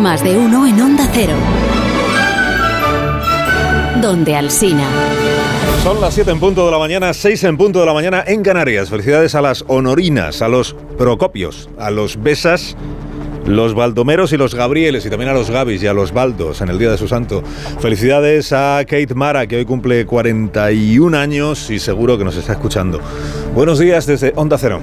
Más 0.02 0.24
de 0.24 0.36
uno 0.36 0.66
en 0.66 0.82
Onda 0.82 1.08
Cero. 1.14 1.36
Donde 4.02 4.36
Alsina. 4.36 4.88
Son 5.84 6.02
las 6.02 6.16
7 6.16 6.32
en 6.32 6.40
punto 6.40 6.66
de 6.66 6.72
la 6.72 6.80
mañana, 6.80 7.14
6 7.14 7.44
en 7.44 7.56
punto 7.56 7.82
de 7.82 7.86
la 7.86 7.94
mañana 7.94 8.24
en 8.26 8.42
Canarias. 8.42 8.90
Felicidades 8.90 9.36
a 9.36 9.42
las 9.42 9.64
honorinas, 9.68 10.42
a 10.42 10.48
los 10.48 10.76
procopios, 10.98 11.70
a 11.78 11.92
los 11.92 12.20
besas, 12.20 12.76
los 13.46 13.76
baldomeros 13.76 14.34
y 14.34 14.38
los 14.38 14.56
gabrieles, 14.56 15.06
y 15.06 15.12
también 15.12 15.30
a 15.30 15.34
los 15.34 15.52
gabis 15.52 15.84
y 15.84 15.88
a 15.88 15.94
los 15.94 16.12
baldos 16.12 16.62
en 16.62 16.70
el 16.70 16.80
día 16.80 16.90
de 16.90 16.98
su 16.98 17.08
santo. 17.08 17.44
Felicidades 17.80 18.52
a 18.54 18.80
Kate 18.88 19.14
Mara, 19.14 19.46
que 19.46 19.58
hoy 19.58 19.66
cumple 19.66 20.08
41 20.08 21.16
años 21.16 21.70
y 21.70 21.78
seguro 21.78 22.18
que 22.18 22.24
nos 22.24 22.36
está 22.38 22.54
escuchando. 22.54 23.00
Buenos 23.54 23.78
días 23.78 24.08
desde 24.08 24.34
Onda 24.36 24.58
Cero. 24.58 24.82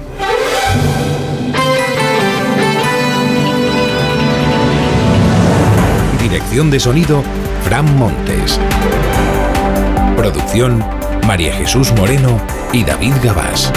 De 6.49 6.79
sonido, 6.79 7.23
Fran 7.63 7.97
Montes. 7.97 8.59
Producción 10.17 10.83
María 11.25 11.53
Jesús 11.53 11.93
Moreno 11.93 12.41
y 12.73 12.83
David 12.83 13.13
Gabás. 13.23 13.71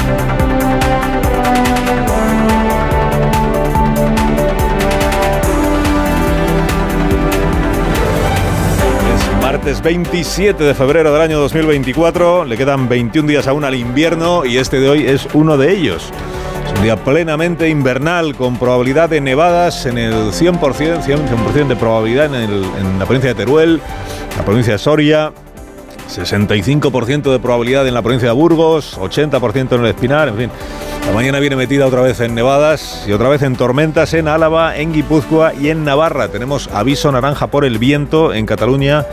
Es 9.14 9.42
martes 9.42 9.80
27 9.82 10.64
de 10.64 10.74
febrero 10.74 11.12
del 11.12 11.22
año 11.22 11.38
2024. 11.40 12.46
Le 12.46 12.56
quedan 12.56 12.88
21 12.88 13.28
días 13.28 13.46
aún 13.46 13.64
al 13.64 13.74
invierno 13.74 14.44
y 14.44 14.56
este 14.56 14.80
de 14.80 14.88
hoy 14.88 15.06
es 15.06 15.28
uno 15.34 15.56
de 15.56 15.72
ellos. 15.72 16.10
Día 16.82 16.96
plenamente 16.96 17.68
invernal 17.68 18.34
con 18.34 18.56
probabilidad 18.56 19.08
de 19.08 19.20
nevadas 19.20 19.86
en 19.86 19.98
el 19.98 20.32
100%, 20.32 21.00
100%, 21.04 21.68
de 21.68 21.76
probabilidad 21.76 22.26
en, 22.26 22.34
el- 22.34 22.64
en 22.80 22.98
la 22.98 23.04
provincia 23.04 23.30
de 23.30 23.34
Teruel, 23.36 23.80
la 24.36 24.44
provincia 24.44 24.72
de 24.72 24.78
Soria, 24.80 25.32
65% 26.18 27.32
de 27.32 27.38
probabilidad 27.38 27.86
en 27.86 27.94
la 27.94 28.02
provincia 28.02 28.28
de 28.28 28.34
Burgos, 28.34 28.98
80% 28.98 29.72
en 29.74 29.80
el 29.80 29.86
Espinar, 29.86 30.28
en 30.28 30.36
fin. 30.36 30.50
La 31.06 31.12
mañana 31.12 31.40
viene 31.40 31.56
metida 31.56 31.86
otra 31.86 32.02
vez 32.02 32.20
en 32.20 32.34
nevadas 32.34 33.04
y 33.06 33.12
otra 33.12 33.28
vez 33.28 33.42
en 33.42 33.56
tormentas 33.56 34.14
en 34.14 34.28
Álava, 34.28 34.76
en 34.76 34.92
Guipúzcoa 34.92 35.54
y 35.54 35.70
en 35.70 35.84
Navarra. 35.84 36.28
Tenemos 36.28 36.68
aviso 36.72 37.10
naranja 37.10 37.48
por 37.48 37.64
el 37.64 37.78
viento 37.78 38.32
en 38.32 38.46
Cataluña 38.46 39.06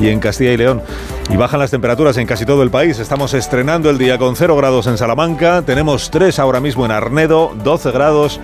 y 0.00 0.08
en 0.08 0.20
Castilla 0.20 0.52
y 0.52 0.56
León. 0.56 0.82
Y 1.30 1.36
bajan 1.36 1.60
las 1.60 1.70
temperaturas 1.70 2.16
en 2.16 2.26
casi 2.26 2.44
todo 2.46 2.62
el 2.62 2.70
país. 2.70 2.98
Estamos 2.98 3.34
estrenando 3.34 3.90
el 3.90 3.98
día 3.98 4.18
con 4.18 4.36
0 4.36 4.56
grados 4.56 4.86
en 4.86 4.98
Salamanca, 4.98 5.62
tenemos 5.62 6.10
3 6.10 6.38
ahora 6.38 6.60
mismo 6.60 6.84
en 6.84 6.92
Arnedo, 6.92 7.54
12 7.62 7.90
grados 7.90 8.40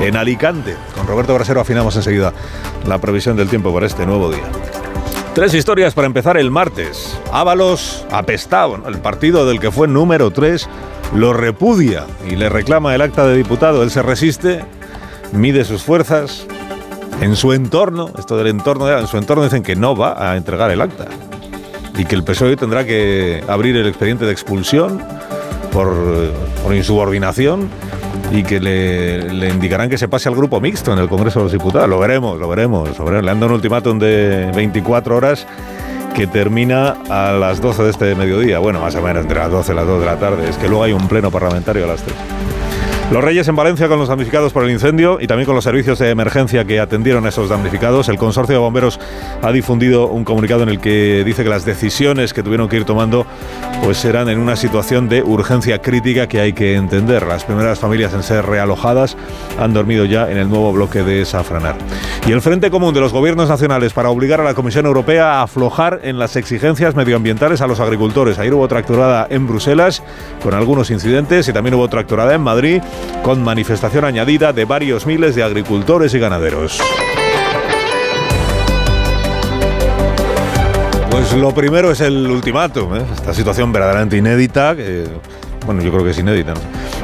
en 0.00 0.16
Alicante. 0.16 0.76
Con 0.96 1.06
Roberto 1.06 1.34
Brasero 1.34 1.60
afinamos 1.60 1.96
enseguida 1.96 2.32
la 2.86 2.98
previsión 2.98 3.36
del 3.36 3.48
tiempo 3.48 3.72
para 3.72 3.86
este 3.86 4.06
nuevo 4.06 4.30
día. 4.30 4.44
Tres 5.34 5.54
historias 5.54 5.94
para 5.94 6.06
empezar 6.06 6.36
el 6.36 6.50
martes. 6.50 7.16
Ábalos 7.32 8.04
apestado, 8.10 8.82
el 8.88 8.98
partido 8.98 9.46
del 9.46 9.60
que 9.60 9.70
fue 9.70 9.86
número 9.86 10.32
3 10.32 10.68
lo 11.14 11.32
repudia 11.32 12.04
y 12.28 12.34
le 12.34 12.48
reclama 12.48 12.96
el 12.96 13.00
acta 13.00 13.24
de 13.26 13.36
diputado. 13.36 13.84
Él 13.84 13.92
se 13.92 14.02
resiste, 14.02 14.64
mide 15.32 15.64
sus 15.64 15.84
fuerzas. 15.84 16.46
En 17.20 17.36
su 17.36 17.52
entorno, 17.52 18.10
esto 18.18 18.36
del 18.36 18.48
entorno, 18.48 18.90
en 18.90 19.06
su 19.06 19.18
entorno 19.18 19.44
dicen 19.44 19.62
que 19.62 19.76
no 19.76 19.94
va 19.94 20.30
a 20.32 20.36
entregar 20.36 20.72
el 20.72 20.80
acta 20.80 21.06
y 21.96 22.04
que 22.06 22.16
el 22.16 22.24
PSOE 22.24 22.56
tendrá 22.56 22.84
que 22.84 23.44
abrir 23.46 23.76
el 23.76 23.86
expediente 23.86 24.24
de 24.24 24.32
expulsión 24.32 25.00
por 25.70 26.74
insubordinación 26.74 27.70
y 28.32 28.42
que 28.42 28.60
le, 28.60 29.32
le 29.32 29.48
indicarán 29.48 29.90
que 29.90 29.98
se 29.98 30.08
pase 30.08 30.28
al 30.28 30.34
grupo 30.34 30.60
mixto 30.60 30.92
en 30.92 30.98
el 30.98 31.08
Congreso 31.08 31.40
de 31.40 31.44
los 31.44 31.52
Diputados. 31.52 31.88
Lo 31.88 31.98
veremos, 31.98 32.38
lo 32.38 32.48
veremos. 32.48 32.98
lo 32.98 33.04
veremos. 33.04 33.24
Le 33.24 33.30
han 33.30 33.40
dado 33.40 33.46
un 33.46 33.56
ultimátum 33.56 33.98
de 33.98 34.50
24 34.54 35.16
horas 35.16 35.46
que 36.14 36.26
termina 36.26 36.96
a 37.08 37.32
las 37.32 37.60
12 37.60 37.82
de 37.84 37.90
este 37.90 38.14
mediodía. 38.14 38.58
Bueno, 38.58 38.80
más 38.80 38.94
o 38.94 39.02
menos 39.02 39.22
entre 39.22 39.38
las 39.38 39.50
12 39.50 39.72
y 39.72 39.74
las 39.74 39.86
2 39.86 40.00
de 40.00 40.06
la 40.06 40.16
tarde. 40.16 40.48
Es 40.48 40.56
que 40.56 40.68
luego 40.68 40.84
hay 40.84 40.92
un 40.92 41.08
pleno 41.08 41.30
parlamentario 41.30 41.84
a 41.84 41.88
las 41.88 42.02
3. 42.02 42.16
Los 43.10 43.24
Reyes 43.24 43.48
en 43.48 43.56
Valencia 43.56 43.88
con 43.88 43.98
los 43.98 44.06
damnificados 44.06 44.52
por 44.52 44.62
el 44.62 44.70
incendio 44.70 45.18
y 45.20 45.26
también 45.26 45.44
con 45.44 45.56
los 45.56 45.64
servicios 45.64 45.98
de 45.98 46.10
emergencia 46.10 46.64
que 46.64 46.78
atendieron 46.78 47.26
a 47.26 47.30
esos 47.30 47.48
damnificados. 47.48 48.08
El 48.08 48.18
consorcio 48.18 48.54
de 48.54 48.60
bomberos 48.60 49.00
ha 49.42 49.50
difundido 49.50 50.06
un 50.06 50.22
comunicado 50.22 50.62
en 50.62 50.68
el 50.68 50.78
que 50.78 51.24
dice 51.24 51.42
que 51.42 51.50
las 51.50 51.64
decisiones 51.64 52.32
que 52.32 52.44
tuvieron 52.44 52.68
que 52.68 52.76
ir 52.76 52.84
tomando 52.84 53.26
pues 53.82 54.04
eran 54.04 54.28
en 54.28 54.38
una 54.38 54.54
situación 54.54 55.08
de 55.08 55.24
urgencia 55.24 55.82
crítica 55.82 56.28
que 56.28 56.40
hay 56.40 56.52
que 56.52 56.76
entender. 56.76 57.26
Las 57.26 57.42
primeras 57.42 57.80
familias 57.80 58.14
en 58.14 58.22
ser 58.22 58.46
realojadas 58.46 59.16
han 59.58 59.72
dormido 59.72 60.04
ya 60.04 60.30
en 60.30 60.38
el 60.38 60.48
nuevo 60.48 60.72
bloque 60.72 61.02
de 61.02 61.24
Safranar. 61.24 61.74
Y 62.28 62.30
el 62.30 62.40
Frente 62.40 62.70
Común 62.70 62.94
de 62.94 63.00
los 63.00 63.12
Gobiernos 63.12 63.48
Nacionales 63.48 63.92
para 63.92 64.10
obligar 64.10 64.40
a 64.40 64.44
la 64.44 64.54
Comisión 64.54 64.86
Europea 64.86 65.40
a 65.40 65.42
aflojar 65.42 65.98
en 66.04 66.20
las 66.20 66.36
exigencias 66.36 66.94
medioambientales 66.94 67.60
a 67.60 67.66
los 67.66 67.80
agricultores. 67.80 68.38
Ayer 68.38 68.54
hubo 68.54 68.68
tractorada 68.68 69.26
en 69.30 69.48
Bruselas 69.48 70.00
con 70.44 70.54
algunos 70.54 70.92
incidentes 70.92 71.48
y 71.48 71.52
también 71.52 71.74
hubo 71.74 71.88
tractorada 71.88 72.34
en 72.34 72.42
Madrid 72.42 72.80
con 73.22 73.42
manifestación 73.42 74.04
añadida 74.04 74.52
de 74.52 74.64
varios 74.64 75.06
miles 75.06 75.34
de 75.34 75.42
agricultores 75.42 76.14
y 76.14 76.18
ganaderos. 76.18 76.80
Pues 81.10 81.32
lo 81.34 81.52
primero 81.52 81.90
es 81.90 82.00
el 82.00 82.26
ultimátum, 82.26 82.96
¿eh? 82.96 83.02
esta 83.14 83.34
situación 83.34 83.72
verdaderamente 83.72 84.16
inédita, 84.16 84.74
bueno, 85.66 85.82
yo 85.82 85.90
creo 85.90 86.04
que 86.04 86.10
es 86.10 86.18
inédita, 86.18 86.54
¿no? 86.54 86.60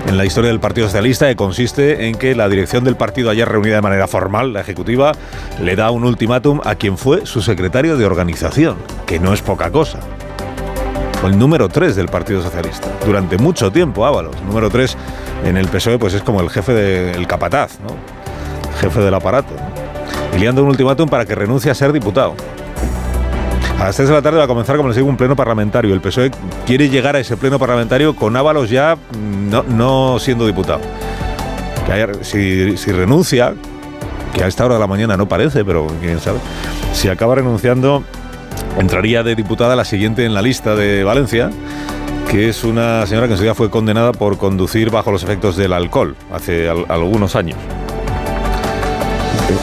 en 0.06 0.16
la 0.16 0.24
historia 0.24 0.50
del 0.50 0.60
Partido 0.60 0.86
Socialista, 0.86 1.26
que 1.26 1.36
consiste 1.36 2.06
en 2.06 2.14
que 2.14 2.34
la 2.34 2.48
dirección 2.48 2.84
del 2.84 2.96
partido, 2.96 3.30
ayer 3.30 3.48
reunida 3.48 3.76
de 3.76 3.82
manera 3.82 4.06
formal, 4.06 4.52
la 4.52 4.60
ejecutiva, 4.60 5.12
le 5.60 5.76
da 5.76 5.90
un 5.90 6.04
ultimátum 6.04 6.60
a 6.64 6.76
quien 6.76 6.96
fue 6.96 7.26
su 7.26 7.42
secretario 7.42 7.96
de 7.96 8.06
organización, 8.06 8.76
que 9.06 9.18
no 9.18 9.32
es 9.32 9.42
poca 9.42 9.70
cosa. 9.70 9.98
Fue 11.20 11.30
el 11.30 11.38
número 11.38 11.68
3 11.68 11.96
del 11.96 12.08
Partido 12.08 12.42
Socialista, 12.42 12.88
durante 13.04 13.38
mucho 13.38 13.70
tiempo, 13.70 14.04
Ábalos. 14.06 14.40
Número 14.42 14.68
3 14.70 14.96
en 15.44 15.56
el 15.56 15.68
PSOE, 15.68 15.98
pues 15.98 16.14
es 16.14 16.22
como 16.22 16.40
el 16.40 16.50
jefe 16.50 16.72
del 16.72 17.26
capataz, 17.26 17.78
¿no? 17.80 17.94
jefe 18.80 19.00
del 19.00 19.14
aparato. 19.14 19.54
Y 20.34 20.38
le 20.38 20.48
han 20.48 20.54
dado 20.54 20.64
un 20.64 20.70
ultimátum 20.70 21.08
para 21.08 21.24
que 21.24 21.34
renuncie 21.34 21.70
a 21.70 21.74
ser 21.74 21.92
diputado. 21.92 22.34
A 23.80 23.84
las 23.84 23.96
3 23.96 24.08
de 24.08 24.14
la 24.14 24.22
tarde 24.22 24.38
va 24.38 24.44
a 24.44 24.48
comenzar, 24.48 24.76
como 24.76 24.88
les 24.88 24.96
digo, 24.96 25.08
un 25.08 25.16
pleno 25.16 25.36
parlamentario. 25.36 25.92
El 25.92 26.00
PSOE 26.00 26.30
quiere 26.66 26.88
llegar 26.88 27.16
a 27.16 27.20
ese 27.20 27.36
pleno 27.36 27.58
parlamentario 27.58 28.14
con 28.16 28.36
Ábalos 28.36 28.70
ya 28.70 28.96
mm, 28.96 29.76
no, 29.76 30.18
siendo 30.18 30.46
diputado. 30.46 30.80
Que 31.86 32.24
si, 32.24 32.76
si 32.76 32.92
renuncia, 32.92 33.54
que 34.34 34.44
a 34.44 34.46
esta 34.46 34.64
hora 34.64 34.74
de 34.74 34.80
la 34.80 34.86
mañana 34.86 35.16
no 35.16 35.28
parece, 35.28 35.64
pero 35.64 35.86
quién 36.00 36.20
sabe, 36.20 36.38
si 36.92 37.08
acaba 37.08 37.36
renunciando, 37.36 38.02
entraría 38.78 39.22
de 39.22 39.34
diputada 39.34 39.76
la 39.76 39.84
siguiente 39.84 40.24
en 40.24 40.34
la 40.34 40.42
lista 40.42 40.74
de 40.74 41.04
Valencia, 41.04 41.50
que 42.30 42.48
es 42.48 42.64
una 42.64 43.06
señora 43.06 43.26
que 43.26 43.32
en 43.34 43.36
su 43.38 43.42
día 43.44 43.54
fue 43.54 43.70
condenada 43.70 44.12
por 44.12 44.36
conducir 44.38 44.90
bajo 44.90 45.10
los 45.12 45.22
efectos 45.22 45.56
del 45.56 45.72
alcohol 45.72 46.16
hace 46.32 46.68
al- 46.68 46.84
algunos 46.88 47.36
años. 47.36 47.58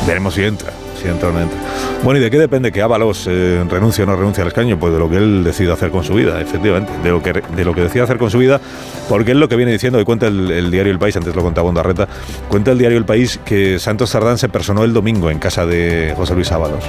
Veremos 0.07 0.33
si 0.33 0.43
entra, 0.43 0.71
si 1.01 1.07
entra 1.07 1.29
o 1.29 1.31
no 1.31 1.41
entra. 1.41 1.57
Bueno, 2.03 2.19
¿y 2.19 2.23
de 2.23 2.29
qué 2.29 2.37
depende 2.37 2.73
que 2.73 2.81
Ábalos 2.81 3.27
eh, 3.29 3.63
renuncie 3.69 4.03
o 4.03 4.07
no 4.07 4.17
renuncie 4.17 4.41
al 4.41 4.49
escaño? 4.49 4.77
Pues 4.77 4.91
de 4.91 4.99
lo 4.99 5.09
que 5.09 5.15
él 5.15 5.41
decida 5.41 5.71
hacer 5.71 5.89
con 5.89 6.03
su 6.03 6.15
vida, 6.15 6.41
efectivamente. 6.41 6.91
De 7.01 7.11
lo 7.11 7.23
que, 7.23 7.31
de 7.31 7.63
lo 7.63 7.73
que 7.73 7.79
decida 7.79 8.03
hacer 8.03 8.17
con 8.17 8.29
su 8.29 8.39
vida, 8.39 8.59
porque 9.07 9.31
es 9.31 9.37
lo 9.37 9.47
que 9.47 9.55
viene 9.55 9.71
diciendo, 9.71 10.01
y 10.01 10.03
cuenta 10.03 10.27
el, 10.27 10.69
diario 10.69 10.91
El 10.91 10.99
País, 10.99 11.15
antes 11.15 11.33
lo 11.33 11.41
contaba 11.41 11.69
Ondarreta, 11.69 12.09
cuenta 12.49 12.71
el 12.71 12.77
diario 12.77 12.97
El 12.97 13.05
País 13.05 13.39
que 13.45 13.79
Santos 13.79 14.09
Sardán 14.09 14.37
se 14.37 14.49
personó 14.49 14.83
el 14.83 14.91
domingo 14.91 15.31
en 15.31 15.39
casa 15.39 15.65
de 15.65 16.13
José 16.17 16.35
Luis 16.35 16.51
Ábalos 16.51 16.83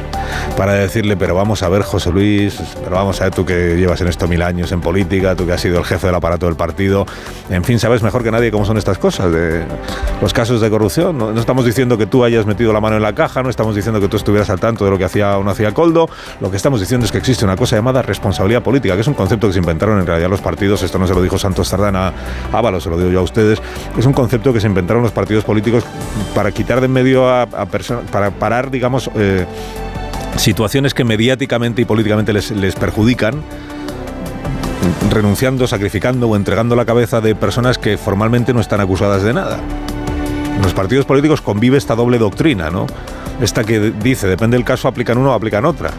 para 0.56 0.72
decirle, 0.72 1.16
pero 1.16 1.36
vamos 1.36 1.62
a 1.62 1.68
ver, 1.68 1.82
José 1.82 2.10
Luis, 2.10 2.60
pero 2.82 2.96
vamos 2.96 3.20
a 3.20 3.24
ver 3.24 3.34
tú 3.34 3.46
que 3.46 3.76
llevas 3.76 4.00
en 4.00 4.08
esto 4.08 4.26
mil 4.26 4.42
años 4.42 4.72
en 4.72 4.80
política, 4.80 5.36
tú 5.36 5.46
que 5.46 5.52
has 5.52 5.60
sido 5.60 5.78
el 5.78 5.84
jefe 5.84 6.08
del 6.08 6.16
aparato 6.16 6.46
del 6.46 6.56
partido, 6.56 7.06
en 7.50 7.62
fin, 7.62 7.78
sabes 7.78 8.02
mejor 8.02 8.24
que 8.24 8.32
nadie 8.32 8.50
cómo 8.50 8.64
son 8.64 8.78
estas 8.78 8.98
cosas, 8.98 9.30
de 9.30 9.62
los 10.20 10.32
casos 10.32 10.60
de 10.60 10.68
corrupción. 10.70 11.16
No 11.16 11.38
estamos 11.38 11.64
diciendo 11.64 11.96
que 11.96 12.06
tú 12.06 12.24
hayas 12.24 12.46
metido 12.46 12.72
la 12.72 12.80
mano 12.80 12.96
en 12.96 13.02
la 13.02 13.14
caja, 13.14 13.44
no 13.44 13.48
estamos 13.48 13.76
diciendo 13.76 14.00
que 14.00 14.08
tú 14.08 14.16
estuvieras 14.16 14.50
al 14.50 14.58
tanto 14.58 14.84
de 14.84 14.90
lo 14.90 14.98
que 14.98 15.03
hacía 15.04 15.36
o 15.38 15.44
no 15.44 15.50
hacía 15.50 15.72
Coldo, 15.72 16.08
lo 16.40 16.50
que 16.50 16.56
estamos 16.56 16.80
diciendo 16.80 17.04
es 17.04 17.12
que 17.12 17.18
existe 17.18 17.44
una 17.44 17.56
cosa 17.56 17.76
llamada 17.76 18.02
responsabilidad 18.02 18.62
política, 18.62 18.94
que 18.94 19.00
es 19.00 19.08
un 19.08 19.14
concepto 19.14 19.46
que 19.48 19.52
se 19.52 19.58
inventaron 19.58 19.98
en 19.98 20.06
realidad 20.06 20.30
los 20.30 20.40
partidos, 20.40 20.82
esto 20.82 20.98
no 20.98 21.06
se 21.06 21.14
lo 21.14 21.22
dijo 21.22 21.38
Santos 21.38 21.68
Sardana 21.68 22.12
a 22.52 22.58
Ábalos, 22.58 22.84
se 22.84 22.90
lo 22.90 22.96
digo 22.96 23.10
yo 23.10 23.20
a 23.20 23.22
ustedes, 23.22 23.60
es 23.98 24.06
un 24.06 24.12
concepto 24.12 24.52
que 24.52 24.60
se 24.60 24.66
inventaron 24.66 25.02
los 25.02 25.12
partidos 25.12 25.44
políticos 25.44 25.84
para 26.34 26.52
quitar 26.52 26.80
de 26.80 26.84
en 26.84 26.92
medio 26.92 27.28
a, 27.28 27.42
a 27.42 27.66
personas, 27.66 28.04
para 28.10 28.30
parar, 28.30 28.70
digamos, 28.70 29.10
eh, 29.16 29.46
situaciones 30.36 30.94
que 30.94 31.04
mediáticamente 31.04 31.82
y 31.82 31.84
políticamente 31.84 32.32
les, 32.32 32.50
les 32.50 32.74
perjudican, 32.74 33.42
renunciando, 35.10 35.66
sacrificando 35.66 36.28
o 36.28 36.36
entregando 36.36 36.76
la 36.76 36.84
cabeza 36.84 37.20
de 37.20 37.34
personas 37.34 37.78
que 37.78 37.96
formalmente 37.96 38.52
no 38.52 38.60
están 38.60 38.80
acusadas 38.80 39.22
de 39.22 39.32
nada. 39.32 39.58
En 40.56 40.62
los 40.62 40.74
partidos 40.74 41.04
políticos 41.04 41.40
convive 41.40 41.78
esta 41.78 41.94
doble 41.94 42.18
doctrina, 42.18 42.70
¿no? 42.70 42.86
Esta 43.40 43.64
que 43.64 43.80
dice, 43.90 44.28
depende 44.28 44.56
del 44.56 44.64
caso, 44.64 44.88
aplican 44.88 45.18
uno 45.18 45.30
o 45.30 45.34
aplican 45.34 45.64
otra. 45.64 45.90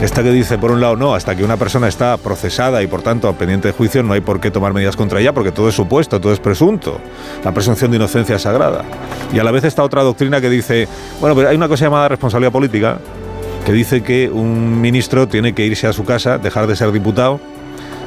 Esta 0.00 0.22
que 0.22 0.30
dice, 0.30 0.58
por 0.58 0.70
un 0.70 0.80
lado, 0.80 0.96
no, 0.96 1.14
hasta 1.14 1.36
que 1.36 1.44
una 1.44 1.56
persona 1.56 1.88
está 1.88 2.16
procesada 2.16 2.82
y 2.82 2.86
por 2.86 3.02
tanto 3.02 3.32
pendiente 3.34 3.68
de 3.68 3.74
juicio, 3.74 4.02
no 4.02 4.12
hay 4.12 4.20
por 4.20 4.40
qué 4.40 4.50
tomar 4.50 4.72
medidas 4.74 4.96
contra 4.96 5.20
ella 5.20 5.32
porque 5.32 5.52
todo 5.52 5.68
es 5.68 5.74
supuesto, 5.74 6.20
todo 6.20 6.32
es 6.32 6.40
presunto. 6.40 7.00
La 7.44 7.52
presunción 7.52 7.90
de 7.90 7.98
inocencia 7.98 8.36
es 8.36 8.42
sagrada. 8.42 8.84
Y 9.32 9.38
a 9.38 9.44
la 9.44 9.50
vez 9.50 9.64
esta 9.64 9.82
otra 9.82 10.02
doctrina 10.02 10.40
que 10.40 10.50
dice, 10.50 10.88
bueno, 11.20 11.36
pero 11.36 11.48
hay 11.48 11.56
una 11.56 11.68
cosa 11.68 11.84
llamada 11.84 12.08
responsabilidad 12.08 12.52
política, 12.52 12.98
que 13.64 13.72
dice 13.72 14.02
que 14.02 14.28
un 14.28 14.80
ministro 14.80 15.28
tiene 15.28 15.54
que 15.54 15.64
irse 15.64 15.86
a 15.86 15.92
su 15.92 16.04
casa, 16.04 16.38
dejar 16.38 16.66
de 16.66 16.76
ser 16.76 16.90
diputado, 16.92 17.40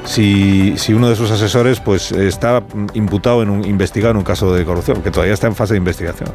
si, 0.07 0.93
uno 0.93 1.09
de 1.09 1.15
sus 1.15 1.29
asesores 1.31 1.79
pues 1.79 2.11
está 2.11 2.63
imputado 2.93 3.43
en 3.43 3.49
un 3.49 3.65
investigado 3.65 4.11
en 4.11 4.17
un 4.17 4.23
caso 4.23 4.53
de 4.53 4.63
corrupción, 4.63 5.01
que 5.01 5.11
todavía 5.11 5.33
está 5.33 5.47
en 5.47 5.55
fase 5.55 5.73
de 5.73 5.79
investigación. 5.79 6.29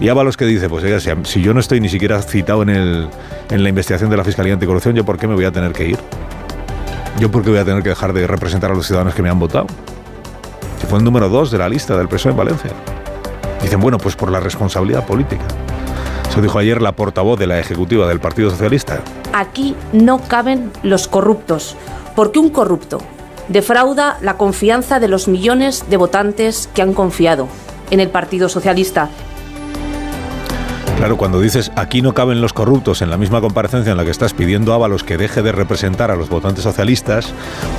Y 0.00 0.08
Ábalos 0.08 0.36
que 0.36 0.46
dice, 0.46 0.68
pues 0.68 0.84
si 1.24 1.42
yo 1.42 1.52
no 1.52 1.60
estoy 1.60 1.80
ni 1.80 1.88
siquiera 1.88 2.22
citado 2.22 2.62
en, 2.62 2.70
el, 2.70 3.08
en 3.50 3.62
la 3.62 3.68
investigación 3.68 4.08
de 4.08 4.16
la 4.16 4.24
Fiscalía 4.24 4.54
Anticorrupción, 4.54 4.94
¿yo 4.94 5.04
por 5.04 5.18
qué 5.18 5.26
me 5.26 5.34
voy 5.34 5.44
a 5.44 5.52
tener 5.52 5.72
que 5.72 5.88
ir? 5.88 5.98
¿Yo 7.18 7.30
por 7.30 7.42
qué 7.42 7.50
voy 7.50 7.58
a 7.58 7.64
tener 7.64 7.82
que 7.82 7.88
dejar 7.88 8.12
de 8.12 8.26
representar 8.26 8.70
a 8.70 8.74
los 8.74 8.86
ciudadanos 8.86 9.14
que 9.14 9.22
me 9.22 9.28
han 9.28 9.38
votado? 9.38 9.66
Si 10.80 10.86
fue 10.86 10.98
el 10.98 11.04
número 11.04 11.28
dos 11.28 11.50
de 11.50 11.58
la 11.58 11.68
lista 11.68 11.96
del 11.98 12.08
PSOE 12.08 12.30
en 12.30 12.38
Valencia. 12.38 12.70
Dicen, 13.60 13.80
bueno, 13.80 13.98
pues 13.98 14.14
por 14.14 14.30
la 14.30 14.38
responsabilidad 14.38 15.04
política. 15.04 15.44
Eso 16.30 16.40
dijo 16.40 16.58
ayer 16.58 16.80
la 16.80 16.92
portavoz 16.92 17.38
de 17.38 17.48
la 17.48 17.58
Ejecutiva 17.58 18.06
del 18.06 18.20
Partido 18.20 18.50
Socialista. 18.50 19.00
Aquí 19.32 19.74
no 19.92 20.20
caben 20.20 20.70
los 20.82 21.08
corruptos, 21.08 21.76
porque 22.18 22.40
un 22.40 22.48
corrupto 22.48 22.98
defrauda 23.46 24.18
la 24.22 24.36
confianza 24.36 24.98
de 24.98 25.06
los 25.06 25.28
millones 25.28 25.84
de 25.88 25.96
votantes 25.96 26.68
que 26.74 26.82
han 26.82 26.92
confiado 26.92 27.46
en 27.92 28.00
el 28.00 28.08
Partido 28.08 28.48
Socialista. 28.48 29.08
Claro, 30.96 31.16
cuando 31.16 31.40
dices 31.40 31.70
aquí 31.76 32.02
no 32.02 32.14
caben 32.14 32.40
los 32.40 32.52
corruptos 32.52 33.02
en 33.02 33.10
la 33.10 33.18
misma 33.18 33.40
comparecencia 33.40 33.92
en 33.92 33.96
la 33.96 34.04
que 34.04 34.10
estás 34.10 34.34
pidiendo 34.34 34.72
a 34.72 34.74
Ábalos 34.74 35.04
que 35.04 35.16
deje 35.16 35.42
de 35.42 35.52
representar 35.52 36.10
a 36.10 36.16
los 36.16 36.28
votantes 36.28 36.64
socialistas, 36.64 37.32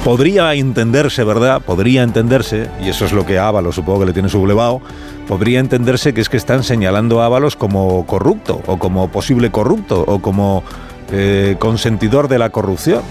podría 0.06 0.54
entenderse, 0.54 1.26
¿verdad? 1.26 1.62
Podría 1.62 2.04
entenderse, 2.04 2.70
y 2.82 2.88
eso 2.88 3.04
es 3.04 3.12
lo 3.12 3.26
que 3.26 3.40
a 3.40 3.50
Ábalos 3.50 3.76
supongo 3.76 4.00
que 4.00 4.06
le 4.06 4.14
tiene 4.14 4.30
sublevado, 4.30 4.80
podría 5.28 5.60
entenderse 5.60 6.14
que 6.14 6.22
es 6.22 6.30
que 6.30 6.38
están 6.38 6.64
señalando 6.64 7.22
a 7.22 7.26
Ábalos 7.26 7.58
como 7.58 8.06
corrupto, 8.06 8.62
o 8.68 8.80
como 8.80 9.10
posible 9.10 9.52
corrupto, 9.52 10.02
o 10.08 10.20
como 10.20 10.64
eh, 11.12 11.58
consentidor 11.60 12.30
de 12.30 12.40
la 12.40 12.52
corrupción. 12.52 13.02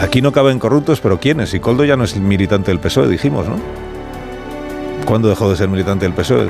Aquí 0.00 0.20
no 0.20 0.32
caben 0.32 0.58
corruptos, 0.58 1.00
pero 1.00 1.20
¿quiénes? 1.20 1.54
Y 1.54 1.60
Coldo 1.60 1.84
ya 1.84 1.96
no 1.96 2.04
es 2.04 2.16
militante 2.16 2.70
del 2.70 2.80
PSOE, 2.80 3.08
dijimos, 3.08 3.46
¿no? 3.48 3.56
¿Cuándo 5.06 5.28
dejó 5.28 5.50
de 5.50 5.56
ser 5.56 5.68
militante 5.68 6.04
del 6.04 6.14
PSOE? 6.14 6.48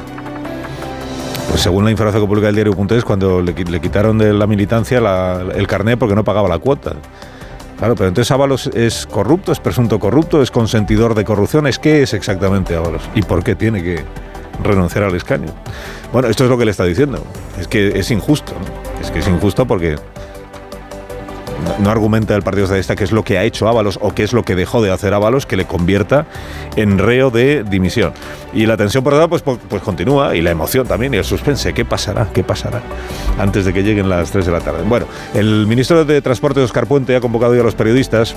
Pues 1.49 1.61
según 1.61 1.85
la 1.85 1.91
información 1.91 2.23
que 2.23 2.29
publica 2.29 2.49
el 2.49 2.55
diario.es, 2.55 3.05
cuando 3.05 3.41
le, 3.41 3.55
quitaron 3.55 4.19
de 4.19 4.33
la 4.33 4.47
militancia 4.47 4.99
el 5.55 5.67
carné 5.67 5.97
porque 5.97 6.15
no 6.15 6.25
pagaba 6.25 6.49
la 6.49 6.59
cuota. 6.59 6.95
Claro, 7.79 7.95
pero 7.97 8.09
entonces 8.09 8.31
Ábalos 8.31 8.69
es 8.69 9.07
corrupto, 9.07 9.53
es 9.53 9.61
presunto 9.61 9.99
corrupto, 9.99 10.43
es 10.43 10.51
consentidor 10.51 11.15
de 11.15 11.25
corrupción. 11.25 11.67
¿Es 11.67 11.79
qué 11.79 12.03
es 12.03 12.15
exactamente 12.15 12.77
Ábalos? 12.77 13.03
¿Y 13.15 13.23
por 13.23 13.45
qué 13.45 13.55
tiene 13.55 13.83
que 13.83 14.05
renunciar 14.63 15.05
al 15.05 15.15
escaño? 15.15 15.53
Bueno, 16.13 16.29
esto 16.29 16.45
es 16.45 16.51
lo 16.51 16.57
que 16.57 16.65
le 16.65 16.71
está 16.71 16.85
diciendo. 16.85 17.23
Es 17.59 17.69
que 17.69 17.99
es 17.99 18.11
injusto. 18.11 18.53
Es 19.01 19.11
que 19.11 19.19
es 19.19 19.29
injusto 19.29 19.67
porque 19.67 19.97
no 21.79 21.91
argumenta 21.91 22.35
el 22.35 22.43
Partido 22.43 22.67
Socialista 22.67 22.97
qué 22.97 23.05
es 23.05 23.13
lo 23.13 23.25
que 23.25 23.39
ha 23.39 23.45
hecho 23.45 23.69
Ábalos 23.69 23.99
o 24.01 24.15
qué 24.15 24.23
es 24.23 24.33
lo 24.33 24.45
que 24.45 24.55
dejó 24.55 24.83
de 24.83 24.91
hacer 24.91 25.15
Ábalos 25.15 25.47
que 25.47 25.57
le 25.57 25.65
convierta 25.65 26.27
en 26.77 26.99
reo 26.99 27.31
de 27.31 27.65
dimisión. 27.65 28.13
Y 28.53 28.67
la 28.67 28.77
tensión 28.77 29.03
por 29.03 29.15
otro 29.15 29.29
pues, 29.29 29.43
pues 29.43 29.83
continúa 29.83 30.37
y 30.37 30.43
la 30.43 30.51
emoción 30.51 30.87
también 30.87 31.15
y 31.15 31.17
el 31.17 31.25
suspense. 31.25 31.73
¿Qué 31.73 31.85
pasará? 31.85 32.29
¿Qué 32.33 32.45
pasará? 32.45 32.83
Antes 33.39 33.65
de 33.65 33.73
que 33.73 33.83
lleguen 33.83 34.09
las 34.09 34.31
3 34.31 34.47
de 34.47 34.53
la 34.53 34.61
tarde. 34.61 34.83
Bueno, 34.87 35.07
el 35.35 35.67
ministro 35.67 36.05
de 36.05 36.23
Transporte, 36.23 36.61
Oscar 36.61 36.87
Puente, 36.87 37.17
ha 37.17 37.21
convocado 37.21 37.55
ya 37.55 37.61
a 37.61 37.65
los 37.65 37.75
periodistas 37.75 38.37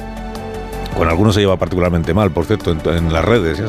con 0.97 1.07
algunos 1.09 1.35
se 1.35 1.41
lleva 1.41 1.57
particularmente 1.57 2.13
mal, 2.13 2.31
por 2.31 2.45
cierto, 2.45 2.71
en, 2.71 3.13
las 3.13 3.23
redes. 3.23 3.61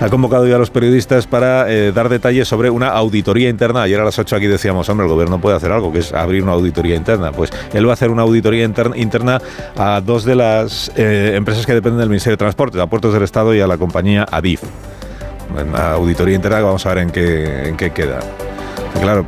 Ha 0.00 0.08
convocado 0.08 0.46
ya 0.46 0.56
a 0.56 0.58
los 0.58 0.70
periodistas 0.70 1.26
para 1.26 1.70
eh, 1.70 1.92
dar 1.92 2.08
detalles 2.08 2.46
sobre 2.46 2.70
una 2.70 2.88
auditoría 2.88 3.48
interna. 3.48 3.82
Ayer 3.82 3.98
a 3.98 4.04
las 4.04 4.18
8 4.18 4.36
aquí 4.36 4.46
decíamos, 4.46 4.88
hombre, 4.88 5.06
el 5.06 5.12
gobierno 5.12 5.40
puede 5.40 5.56
hacer 5.56 5.72
algo, 5.72 5.92
que 5.92 6.00
es 6.00 6.12
abrir 6.12 6.42
una 6.42 6.52
auditoría 6.52 6.94
interna. 6.94 7.32
Pues 7.32 7.50
él 7.72 7.86
va 7.86 7.90
a 7.90 7.94
hacer 7.94 8.10
una 8.10 8.22
auditoría 8.22 8.64
interna, 8.64 9.40
a 9.76 10.00
dos 10.00 10.24
de 10.24 10.34
las 10.34 10.92
eh, 10.96 11.32
empresas 11.34 11.64
que 11.64 11.72
dependen 11.72 12.00
del 12.00 12.08
Ministerio 12.08 12.34
de 12.34 12.38
Transporte, 12.38 12.80
a 12.80 12.86
Puertos 12.86 13.12
del 13.12 13.22
Estado 13.22 13.54
y 13.54 13.60
a 13.60 13.66
la 13.66 13.78
compañía 13.78 14.26
Adif. 14.30 14.62
En 15.58 15.72
la 15.72 15.92
auditoría 15.92 16.34
interna 16.34 16.60
vamos 16.60 16.84
a 16.84 16.90
ver 16.90 16.98
en 16.98 17.10
qué, 17.10 17.68
en 17.68 17.76
qué 17.76 17.90
queda. 17.90 18.20
Claro, 19.00 19.24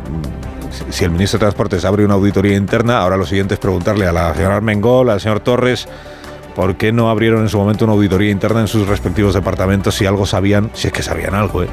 si 0.90 1.04
el 1.04 1.10
ministro 1.10 1.38
de 1.38 1.40
Transportes 1.40 1.84
abre 1.84 2.04
una 2.04 2.14
auditoría 2.14 2.56
interna, 2.56 2.98
ahora 2.98 3.16
lo 3.16 3.26
siguiente 3.26 3.54
es 3.54 3.60
preguntarle 3.60 4.06
a 4.06 4.12
la 4.12 4.34
señora 4.34 4.56
Armengol, 4.56 5.10
al 5.10 5.20
señor 5.20 5.40
Torres, 5.40 5.88
¿por 6.58 6.74
qué 6.74 6.90
no 6.90 7.08
abrieron 7.08 7.42
en 7.42 7.48
su 7.48 7.56
momento 7.56 7.84
una 7.84 7.94
auditoría 7.94 8.32
interna 8.32 8.60
en 8.60 8.66
sus 8.66 8.88
respectivos 8.88 9.32
departamentos 9.32 9.94
si 9.94 10.06
algo 10.06 10.26
sabían, 10.26 10.72
si 10.74 10.88
es 10.88 10.92
que 10.92 11.04
sabían 11.04 11.36
algo, 11.36 11.62
¿eh? 11.62 11.68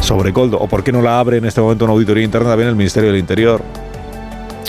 sobre 0.00 0.32
Coldo? 0.32 0.58
¿O 0.58 0.66
por 0.66 0.82
qué 0.82 0.90
no 0.90 1.02
la 1.02 1.20
abre 1.20 1.36
en 1.36 1.44
este 1.44 1.60
momento 1.60 1.84
una 1.84 1.94
auditoría 1.94 2.24
interna 2.24 2.48
también 2.48 2.68
el 2.68 2.74
Ministerio 2.74 3.10
del 3.10 3.20
Interior 3.20 3.62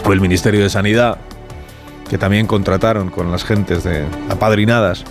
o 0.06 0.14
el 0.14 0.22
Ministerio 0.22 0.62
de 0.62 0.70
Sanidad, 0.70 1.18
que 2.08 2.20
también 2.20 2.46
contrataron 2.46 3.10
con 3.10 3.32
las 3.32 3.44
gentes 3.44 3.84
de 3.84 4.06
apadrinadas 4.30 5.04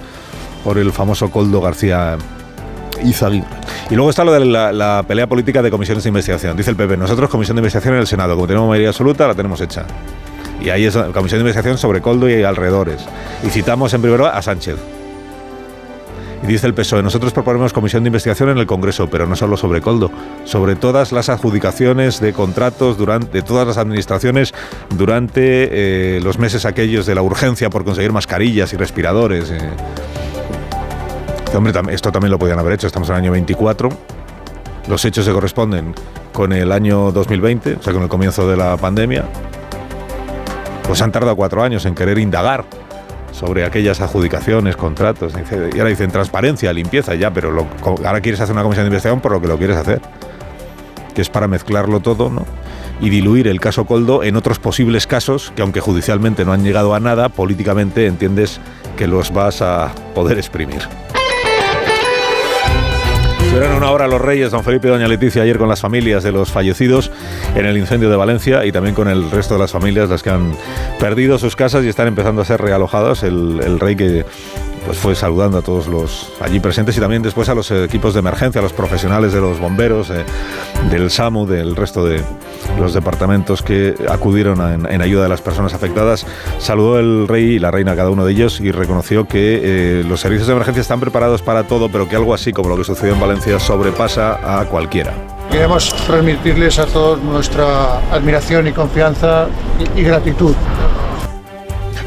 por 0.62 0.78
el 0.78 0.92
famoso 0.92 1.32
Coldo 1.32 1.60
García 1.60 2.16
Izaguirre. 3.02 3.48
Y 3.90 3.96
luego 3.96 4.10
está 4.10 4.22
lo 4.22 4.30
de 4.30 4.44
la, 4.44 4.72
la, 4.72 5.02
pelea 5.04 5.26
política 5.26 5.62
de 5.62 5.70
comisiones 5.72 6.04
de 6.04 6.10
investigación. 6.10 6.56
Dice 6.56 6.70
el 6.70 6.76
PP, 6.76 6.96
nosotros 6.96 7.28
comisión 7.28 7.56
de 7.56 7.60
investigación 7.60 7.94
en 7.94 8.02
el 8.02 8.06
Senado, 8.06 8.36
como 8.36 8.46
tenemos 8.46 8.68
mayoría 8.68 8.90
absoluta, 8.90 9.26
la 9.26 9.34
tenemos 9.34 9.60
hecha. 9.60 9.84
Y 10.60 10.70
ahí 10.70 10.84
es 10.84 10.94
la 10.94 11.06
comisión 11.08 11.38
de 11.38 11.42
investigación 11.42 11.78
sobre 11.78 12.00
Coldo 12.00 12.28
y 12.28 12.42
alrededores. 12.42 13.04
Y 13.42 13.50
citamos 13.50 13.92
en 13.94 14.00
primer 14.00 14.18
lugar 14.18 14.36
a 14.36 14.42
Sánchez. 14.42 14.76
Y 16.44 16.46
dice 16.46 16.66
el 16.66 16.74
PSOE, 16.74 17.02
nosotros 17.02 17.32
proponemos 17.32 17.72
comisión 17.72 18.04
de 18.04 18.08
investigación 18.08 18.50
en 18.50 18.58
el 18.58 18.66
Congreso, 18.66 19.08
pero 19.08 19.26
no 19.26 19.34
solo 19.34 19.56
sobre 19.56 19.80
Coldo, 19.80 20.10
sobre 20.44 20.76
todas 20.76 21.10
las 21.10 21.30
adjudicaciones 21.30 22.20
de 22.20 22.34
contratos 22.34 22.98
durante 22.98 23.32
de 23.32 23.42
todas 23.42 23.66
las 23.66 23.78
administraciones 23.78 24.52
durante 24.94 26.16
eh, 26.16 26.20
los 26.20 26.38
meses 26.38 26.66
aquellos 26.66 27.06
de 27.06 27.14
la 27.14 27.22
urgencia 27.22 27.70
por 27.70 27.84
conseguir 27.84 28.12
mascarillas 28.12 28.74
y 28.74 28.76
respiradores. 28.76 29.50
Eh. 29.50 29.58
Hombre, 31.54 31.72
esto 31.92 32.12
también 32.12 32.30
lo 32.30 32.38
podían 32.38 32.58
haber 32.58 32.74
hecho, 32.74 32.88
estamos 32.88 33.08
en 33.08 33.14
el 33.14 33.22
año 33.22 33.32
24. 33.32 33.88
Los 34.88 35.02
hechos 35.06 35.24
se 35.24 35.32
corresponden 35.32 35.94
con 36.34 36.52
el 36.52 36.72
año 36.72 37.10
2020, 37.10 37.76
o 37.76 37.82
sea, 37.82 37.94
con 37.94 38.02
el 38.02 38.08
comienzo 38.10 38.46
de 38.46 38.56
la 38.56 38.76
pandemia. 38.76 39.24
Pues 40.84 41.02
han 41.02 41.12
tardado 41.12 41.34
cuatro 41.34 41.62
años 41.62 41.84
en 41.86 41.94
querer 41.94 42.18
indagar 42.18 42.64
sobre 43.32 43.64
aquellas 43.64 44.00
adjudicaciones, 44.00 44.76
contratos. 44.76 45.34
Y 45.34 45.78
ahora 45.78 45.90
dicen 45.90 46.10
transparencia, 46.10 46.72
limpieza, 46.72 47.14
ya, 47.14 47.32
pero 47.32 47.50
lo, 47.50 47.66
ahora 48.04 48.20
quieres 48.20 48.40
hacer 48.40 48.52
una 48.52 48.62
comisión 48.62 48.84
de 48.84 48.88
investigación 48.88 49.20
por 49.20 49.32
lo 49.32 49.40
que 49.40 49.48
lo 49.48 49.58
quieres 49.58 49.76
hacer. 49.76 50.00
Que 51.14 51.22
es 51.22 51.28
para 51.28 51.48
mezclarlo 51.48 52.00
todo, 52.00 52.30
¿no? 52.30 52.44
Y 53.00 53.10
diluir 53.10 53.48
el 53.48 53.60
caso 53.60 53.86
Coldo 53.86 54.22
en 54.22 54.36
otros 54.36 54.58
posibles 54.58 55.06
casos 55.06 55.52
que, 55.56 55.62
aunque 55.62 55.80
judicialmente 55.80 56.44
no 56.44 56.52
han 56.52 56.62
llegado 56.62 56.94
a 56.94 57.00
nada, 57.00 57.28
políticamente 57.28 58.06
entiendes 58.06 58.60
que 58.96 59.08
los 59.08 59.32
vas 59.32 59.62
a 59.62 59.92
poder 60.14 60.38
exprimir. 60.38 60.82
Estuvieron 63.54 63.76
una 63.76 63.92
hora 63.92 64.08
los 64.08 64.20
reyes, 64.20 64.50
don 64.50 64.64
Felipe 64.64 64.88
y 64.88 64.90
doña 64.90 65.06
Leticia, 65.06 65.42
ayer 65.42 65.58
con 65.58 65.68
las 65.68 65.80
familias 65.80 66.24
de 66.24 66.32
los 66.32 66.50
fallecidos 66.50 67.12
en 67.54 67.66
el 67.66 67.78
incendio 67.78 68.10
de 68.10 68.16
Valencia 68.16 68.66
y 68.66 68.72
también 68.72 68.96
con 68.96 69.06
el 69.06 69.30
resto 69.30 69.54
de 69.54 69.60
las 69.60 69.70
familias, 69.70 70.08
las 70.08 70.24
que 70.24 70.30
han 70.30 70.56
perdido 70.98 71.38
sus 71.38 71.54
casas 71.54 71.84
y 71.84 71.88
están 71.88 72.08
empezando 72.08 72.42
a 72.42 72.44
ser 72.44 72.60
realojadas. 72.60 73.22
El, 73.22 73.60
el 73.62 73.78
rey 73.78 73.94
que 73.94 74.24
pues 74.84 74.98
fue 74.98 75.14
saludando 75.14 75.58
a 75.58 75.62
todos 75.62 75.86
los 75.86 76.32
allí 76.40 76.60
presentes 76.60 76.96
y 76.96 77.00
también 77.00 77.22
después 77.22 77.48
a 77.48 77.54
los 77.54 77.70
equipos 77.70 78.14
de 78.14 78.20
emergencia, 78.20 78.60
a 78.60 78.62
los 78.62 78.72
profesionales 78.72 79.32
de 79.32 79.40
los 79.40 79.58
bomberos, 79.58 80.10
eh, 80.10 80.24
del 80.90 81.10
SAMU, 81.10 81.46
del 81.46 81.76
resto 81.76 82.04
de 82.04 82.22
los 82.78 82.94
departamentos 82.94 83.62
que 83.62 83.94
acudieron 84.08 84.60
en, 84.60 84.92
en, 84.92 85.02
ayuda 85.02 85.24
de 85.24 85.28
las 85.28 85.40
personas 85.40 85.74
afectadas. 85.74 86.26
Saludó 86.58 86.98
el 86.98 87.28
rey 87.28 87.44
y 87.44 87.58
la 87.58 87.70
reina 87.70 87.92
a 87.92 87.96
cada 87.96 88.10
uno 88.10 88.24
de 88.24 88.32
ellos 88.32 88.60
y 88.60 88.70
reconoció 88.70 89.26
que 89.26 89.60
eh, 89.62 90.04
los 90.04 90.20
servicios 90.20 90.46
de 90.46 90.54
emergencia 90.54 90.80
están 90.80 91.00
preparados 91.00 91.42
para 91.42 91.64
todo, 91.64 91.90
pero 91.90 92.08
que 92.08 92.16
algo 92.16 92.34
así 92.34 92.52
como 92.52 92.68
lo 92.68 92.76
que 92.76 92.84
sucedió 92.84 93.14
en 93.14 93.20
Valencia 93.20 93.58
sobrepasa 93.58 94.60
a 94.60 94.64
cualquiera. 94.66 95.12
Queremos 95.50 95.94
transmitirles 96.06 96.78
a 96.78 96.86
todos 96.86 97.22
nuestra 97.22 97.98
admiración 98.10 98.66
y 98.66 98.72
confianza 98.72 99.46
y 99.94 100.02
gratitud. 100.02 100.54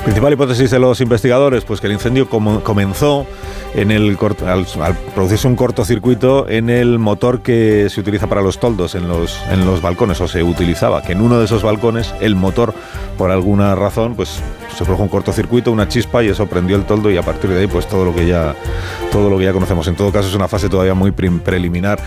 Principal 0.08 0.32
hipótesis 0.32 0.72
de 0.72 0.80
los 0.80 1.02
investigadores, 1.02 1.66
pues 1.66 1.82
que 1.82 1.88
el 1.88 1.92
incendio 1.92 2.30
com 2.30 2.62
comenzó 2.62 3.26
en 3.76 3.92
el 3.92 4.18
al, 4.46 4.66
al, 4.82 4.98
producirse 5.14 5.50
un 5.50 5.58
cortocircuito 5.58 6.48
en 6.48 6.70
el 6.70 6.98
motor 6.98 7.42
que 7.42 7.90
se 7.90 8.00
utiliza 8.00 8.28
para 8.28 8.42
los 8.42 8.58
toldos 8.58 8.96
en 8.96 9.10
los, 9.10 9.38
en 9.52 9.66
los 9.66 9.82
balcones, 9.82 10.22
o 10.22 10.30
se 10.30 10.44
utilizaba, 10.44 11.02
que 11.02 11.12
en 11.12 11.20
uno 11.20 11.40
de 11.40 11.44
esos 11.44 11.62
balcones 11.62 12.16
el 12.22 12.36
motor, 12.36 12.74
por 13.18 13.32
alguna 13.32 13.76
razón, 13.76 14.16
pues 14.16 14.40
se 14.78 14.86
produjo 14.86 15.04
un 15.04 15.10
cortocircuito, 15.10 15.74
una 15.74 15.90
chispa 15.90 16.24
y 16.24 16.30
eso 16.30 16.48
prendió 16.48 16.78
el 16.78 16.86
toldo 16.86 17.12
y 17.12 17.18
a 17.18 17.22
partir 17.22 17.50
de 17.50 17.60
ahí 17.60 17.68
pues 17.68 17.86
todo 17.86 18.06
lo 18.06 18.16
que 18.16 18.26
ya 18.26 18.56
todo 19.12 19.30
lo 19.30 19.38
que 19.38 19.44
ya 19.44 19.52
conocemos. 19.52 19.90
En 19.90 19.96
todo 19.96 20.14
caso 20.14 20.30
es 20.30 20.36
una 20.36 20.48
fase 20.48 20.70
todavía 20.70 20.94
muy 20.94 21.12
preliminar 21.12 22.00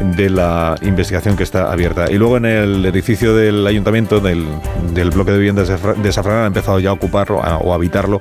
de 0.00 0.30
la 0.30 0.76
investigación 0.82 1.36
que 1.36 1.42
está 1.42 1.70
abierta. 1.72 2.10
Y 2.10 2.18
luego 2.18 2.36
en 2.36 2.46
el 2.46 2.86
edificio 2.86 3.34
del 3.34 3.66
ayuntamiento 3.66 4.20
del, 4.20 4.46
del 4.92 5.10
bloque 5.10 5.32
de 5.32 5.38
viviendas 5.38 5.68
de, 5.68 6.12
Safrana 6.12 6.40
han 6.40 6.46
empezado 6.48 6.80
ya 6.80 6.90
a 6.90 6.92
ocuparlo 6.92 7.38
o 7.38 7.72
a 7.72 7.74
habitarlo 7.74 8.20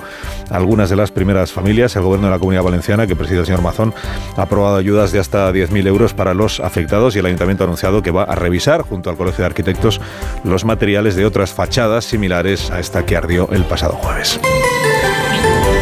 algunas 0.49 0.89
de 0.89 0.95
las 0.95 1.11
primeras 1.11 1.51
familias. 1.51 1.95
El 1.95 2.03
gobierno 2.03 2.27
de 2.27 2.31
la 2.31 2.39
Comunidad 2.39 2.63
Valenciana, 2.63 3.07
que 3.07 3.15
preside 3.15 3.39
el 3.39 3.45
señor 3.45 3.61
Mazón, 3.61 3.93
ha 4.35 4.41
aprobado 4.41 4.77
ayudas 4.77 5.11
de 5.11 5.19
hasta 5.19 5.51
10.000 5.51 5.87
euros 5.87 6.13
para 6.13 6.33
los 6.33 6.59
afectados 6.59 7.15
y 7.15 7.19
el 7.19 7.25
ayuntamiento 7.25 7.63
ha 7.63 7.67
anunciado 7.67 8.01
que 8.01 8.11
va 8.11 8.23
a 8.23 8.35
revisar 8.35 8.81
junto 8.81 9.09
al 9.09 9.17
Colegio 9.17 9.43
de 9.43 9.47
Arquitectos 9.47 10.01
los 10.43 10.65
materiales 10.65 11.15
de 11.15 11.25
otras 11.25 11.51
fachadas 11.51 12.05
similares 12.05 12.71
a 12.71 12.79
esta 12.79 13.05
que 13.05 13.15
ardió 13.15 13.49
el 13.51 13.63
pasado 13.63 13.93
jueves. 13.93 14.39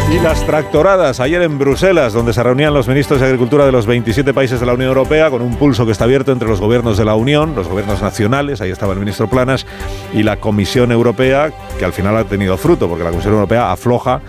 Y 0.10 0.20
las 0.20 0.46
tractoradas 0.46 1.20
ayer 1.20 1.42
en 1.42 1.60
Bruselas, 1.60 2.14
donde 2.14 2.32
se 2.32 2.42
reunían 2.42 2.74
los 2.74 2.88
ministros 2.88 3.20
de 3.20 3.26
Agricultura 3.26 3.66
de 3.66 3.74
los 3.74 3.86
27 3.86 4.34
países 4.34 4.58
de 4.62 4.66
la 4.66 4.74
Unión 4.74 4.88
Europea, 4.88 5.30
con 5.30 5.42
un 5.42 5.58
pulso 5.58 5.86
que 5.86 5.92
está 5.92 6.06
abierto 6.06 6.32
entre 6.32 6.48
los 6.48 6.62
gobiernos 6.62 6.98
de 6.98 7.04
la 7.04 7.16
Unión, 7.16 7.56
los 7.56 7.68
gobiernos 7.68 8.02
nacionales, 8.02 8.62
ahí 8.62 8.72
estaba 8.72 8.94
el 8.94 9.00
ministro 9.00 9.30
Planas, 9.30 9.66
y 10.14 10.24
la 10.24 10.38
Comisión 10.38 10.94
Europea, 10.94 11.52
que 11.78 11.84
al 11.84 11.92
final 11.92 12.16
ha 12.16 12.24
tenido 12.24 12.56
fruto, 12.56 12.88
porque 12.88 13.04
la 13.04 13.10
Comisión 13.10 13.34
Europea 13.34 13.70
afloja 13.70 14.22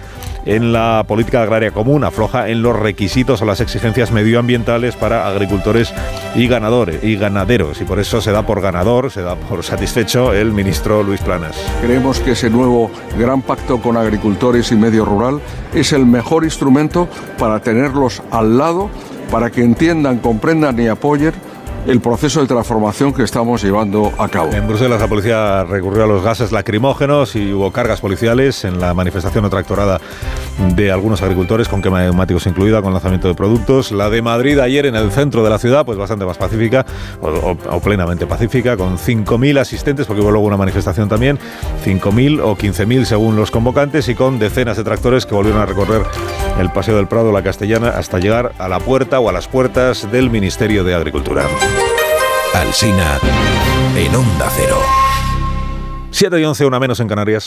en 0.49 0.73
la 0.73 1.05
política 1.07 1.43
agraria 1.43 1.73
común, 1.73 2.05
afloja 2.05 2.49
en 2.49 2.63
los 2.63 2.75
requisitos 2.75 3.43
o 3.43 3.45
las 3.45 3.61
exigencias 3.61 4.13
medioambientales 4.13 4.97
para 4.97 5.29
agricultores 5.29 5.93
y 6.35 6.49
ganadores 6.49 7.05
y 7.05 7.17
ganaderos 7.17 7.83
y 7.83 7.85
por 7.85 8.01
eso 8.01 8.23
se 8.23 8.33
da 8.33 8.47
por 8.47 8.63
ganador, 8.63 9.11
se 9.11 9.21
da 9.21 9.37
por 9.37 9.63
satisfecho 9.63 10.33
el 10.33 10.53
ministro 10.53 11.03
Luis 11.03 11.21
Planas. 11.21 11.55
Creemos 11.83 12.21
que 12.21 12.31
ese 12.31 12.49
nuevo 12.49 12.91
gran 13.19 13.43
pacto 13.43 13.79
con 13.83 13.99
agricultores 13.99 14.73
y 14.73 14.77
medio 14.77 15.05
rural 15.05 15.43
es 15.75 15.93
el 15.93 16.07
mejor 16.07 16.45
instrumento 16.45 17.09
para 17.39 17.61
tenerlos 17.61 18.23
al 18.31 18.57
lado, 18.57 18.89
para 19.31 19.51
que 19.51 19.63
entiendan, 19.63 20.19
comprendan 20.19 20.81
y 20.81 20.89
apoyen 20.89 21.35
el 21.87 22.01
proceso 22.01 22.41
de 22.43 22.47
transformación 22.47 23.13
que 23.15 23.23
estamos 23.23 23.63
llevando 23.63 24.13
a 24.19 24.29
cabo. 24.29 24.53
En 24.53 24.67
Bruselas 24.67 25.01
la 25.01 25.07
policía 25.09 25.65
recurrió 25.65 26.05
a 26.05 26.07
los 26.07 26.23
gases 26.23 26.53
lacrimógenos 26.53 27.35
y 27.35 27.53
hubo 27.53 27.71
cargas 27.73 28.01
policiales 28.01 28.65
en 28.65 28.79
la 28.81 28.93
manifestación 28.95 29.45
o 29.47 29.51
tractorada 29.51 30.01
de 30.75 30.91
algunos 30.93 31.23
agricultores 31.23 31.69
con 31.69 31.81
quema 31.81 32.01
de 32.01 32.07
neumáticos 32.07 32.47
incluida, 32.47 32.83
con 32.83 32.93
lanzamiento 32.93 33.29
de 33.29 33.35
productos. 33.35 33.91
La 33.93 34.11
de 34.11 34.21
Madrid 34.21 34.59
ayer 34.59 34.85
en 34.87 34.97
el 34.97 35.11
centro 35.13 35.43
de 35.43 35.51
la 35.51 35.59
ciudad, 35.59 35.87
pues 35.87 35.97
bastante 35.97 36.25
más 36.27 36.37
pacífica 36.37 36.85
o, 37.23 37.57
o- 37.71 37.81
plenamente 37.81 38.27
pacífica, 38.27 38.77
con 38.77 38.99
5.000 38.99 39.59
asistentes, 39.61 40.07
porque 40.07 40.21
hubo 40.21 40.31
luego 40.31 40.47
una 40.47 40.57
manifestación 40.57 41.09
también, 41.09 41.39
5.000 41.87 42.41
o 42.43 42.57
15.000 42.57 43.05
según 43.05 43.37
los 43.37 43.51
convocantes 43.51 44.09
y 44.09 44.15
con 44.15 44.39
decenas 44.39 44.77
de 44.77 44.85
tractores 44.85 45.25
que 45.27 45.35
volvieron 45.35 45.63
a 45.63 45.67
recorrer 45.67 46.03
el 46.61 46.71
Paseo 46.71 46.97
del 46.97 47.07
Prado, 47.07 47.33
la 47.33 47.43
Castellana, 47.43 47.91
hasta 47.91 48.19
llegar 48.19 48.53
a 48.59 48.69
la 48.69 48.81
puerta 48.81 49.21
o 49.21 49.29
a 49.29 49.33
las 49.33 49.49
puertas 49.49 50.11
del 50.11 50.29
Ministerio 50.29 50.83
de 50.85 50.95
Agricultura. 50.95 51.45
Alsina 52.55 53.19
en 53.97 54.15
Onda 54.15 54.51
Cero. 54.55 54.79
7 56.11 56.41
y 56.41 56.45
11, 56.45 56.67
una 56.67 56.81
menos 56.81 57.01
en 57.01 57.09
Canarias. 57.09 57.45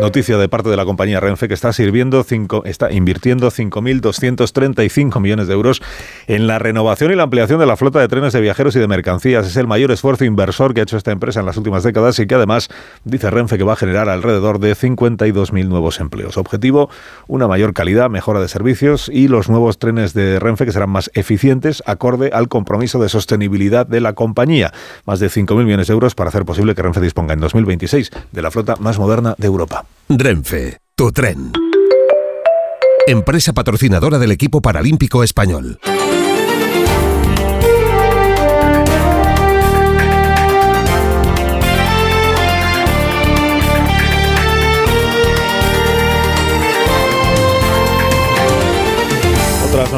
Noticia 0.00 0.38
de 0.38 0.48
parte 0.48 0.70
de 0.70 0.76
la 0.76 0.84
compañía 0.84 1.18
Renfe 1.18 1.48
que 1.48 1.54
está 1.54 1.72
sirviendo 1.72 2.22
cinco, 2.22 2.62
está 2.64 2.92
invirtiendo 2.92 3.50
5.235 3.50 5.20
millones 5.20 5.48
de 5.48 5.54
euros 5.54 5.82
en 6.28 6.46
la 6.46 6.60
renovación 6.60 7.10
y 7.10 7.16
la 7.16 7.24
ampliación 7.24 7.58
de 7.58 7.66
la 7.66 7.76
flota 7.76 7.98
de 7.98 8.06
trenes 8.06 8.32
de 8.32 8.40
viajeros 8.40 8.76
y 8.76 8.78
de 8.78 8.86
mercancías. 8.86 9.44
Es 9.44 9.56
el 9.56 9.66
mayor 9.66 9.90
esfuerzo 9.90 10.24
inversor 10.24 10.72
que 10.72 10.80
ha 10.80 10.82
hecho 10.84 10.96
esta 10.96 11.10
empresa 11.10 11.40
en 11.40 11.46
las 11.46 11.56
últimas 11.56 11.82
décadas 11.82 12.16
y 12.20 12.28
que 12.28 12.36
además 12.36 12.68
dice 13.04 13.28
Renfe 13.28 13.58
que 13.58 13.64
va 13.64 13.72
a 13.72 13.76
generar 13.76 14.08
alrededor 14.08 14.60
de 14.60 14.76
52.000 14.76 15.66
nuevos 15.66 15.98
empleos. 15.98 16.36
Objetivo, 16.36 16.90
una 17.26 17.48
mayor 17.48 17.74
calidad, 17.74 18.08
mejora 18.08 18.40
de 18.40 18.46
servicios 18.46 19.10
y 19.12 19.26
los 19.26 19.48
nuevos 19.48 19.80
trenes 19.80 20.14
de 20.14 20.38
Renfe 20.38 20.64
que 20.64 20.72
serán 20.72 20.90
más 20.90 21.10
eficientes 21.14 21.82
acorde 21.86 22.30
al 22.32 22.48
compromiso 22.48 23.00
de 23.00 23.08
sostenibilidad 23.08 23.84
de 23.84 24.00
la 24.00 24.12
compañía. 24.12 24.72
Más 25.06 25.18
de 25.18 25.26
5.000 25.26 25.64
millones 25.64 25.88
de 25.88 25.92
euros 25.92 26.14
para 26.14 26.28
hacer 26.28 26.44
posible 26.44 26.76
que 26.76 26.82
Renfe 26.82 27.00
disponga 27.00 27.34
en 27.34 27.40
2026 27.40 28.10
de 28.30 28.42
la 28.42 28.52
flota 28.52 28.76
más 28.76 28.96
moderna 28.98 29.34
de 29.38 29.48
Europa. 29.48 29.87
Renfe, 30.08 30.78
tu 30.94 31.12
tren. 31.12 31.52
Empresa 33.06 33.52
patrocinadora 33.52 34.18
del 34.18 34.32
equipo 34.32 34.60
paralímpico 34.60 35.22
español. 35.22 35.78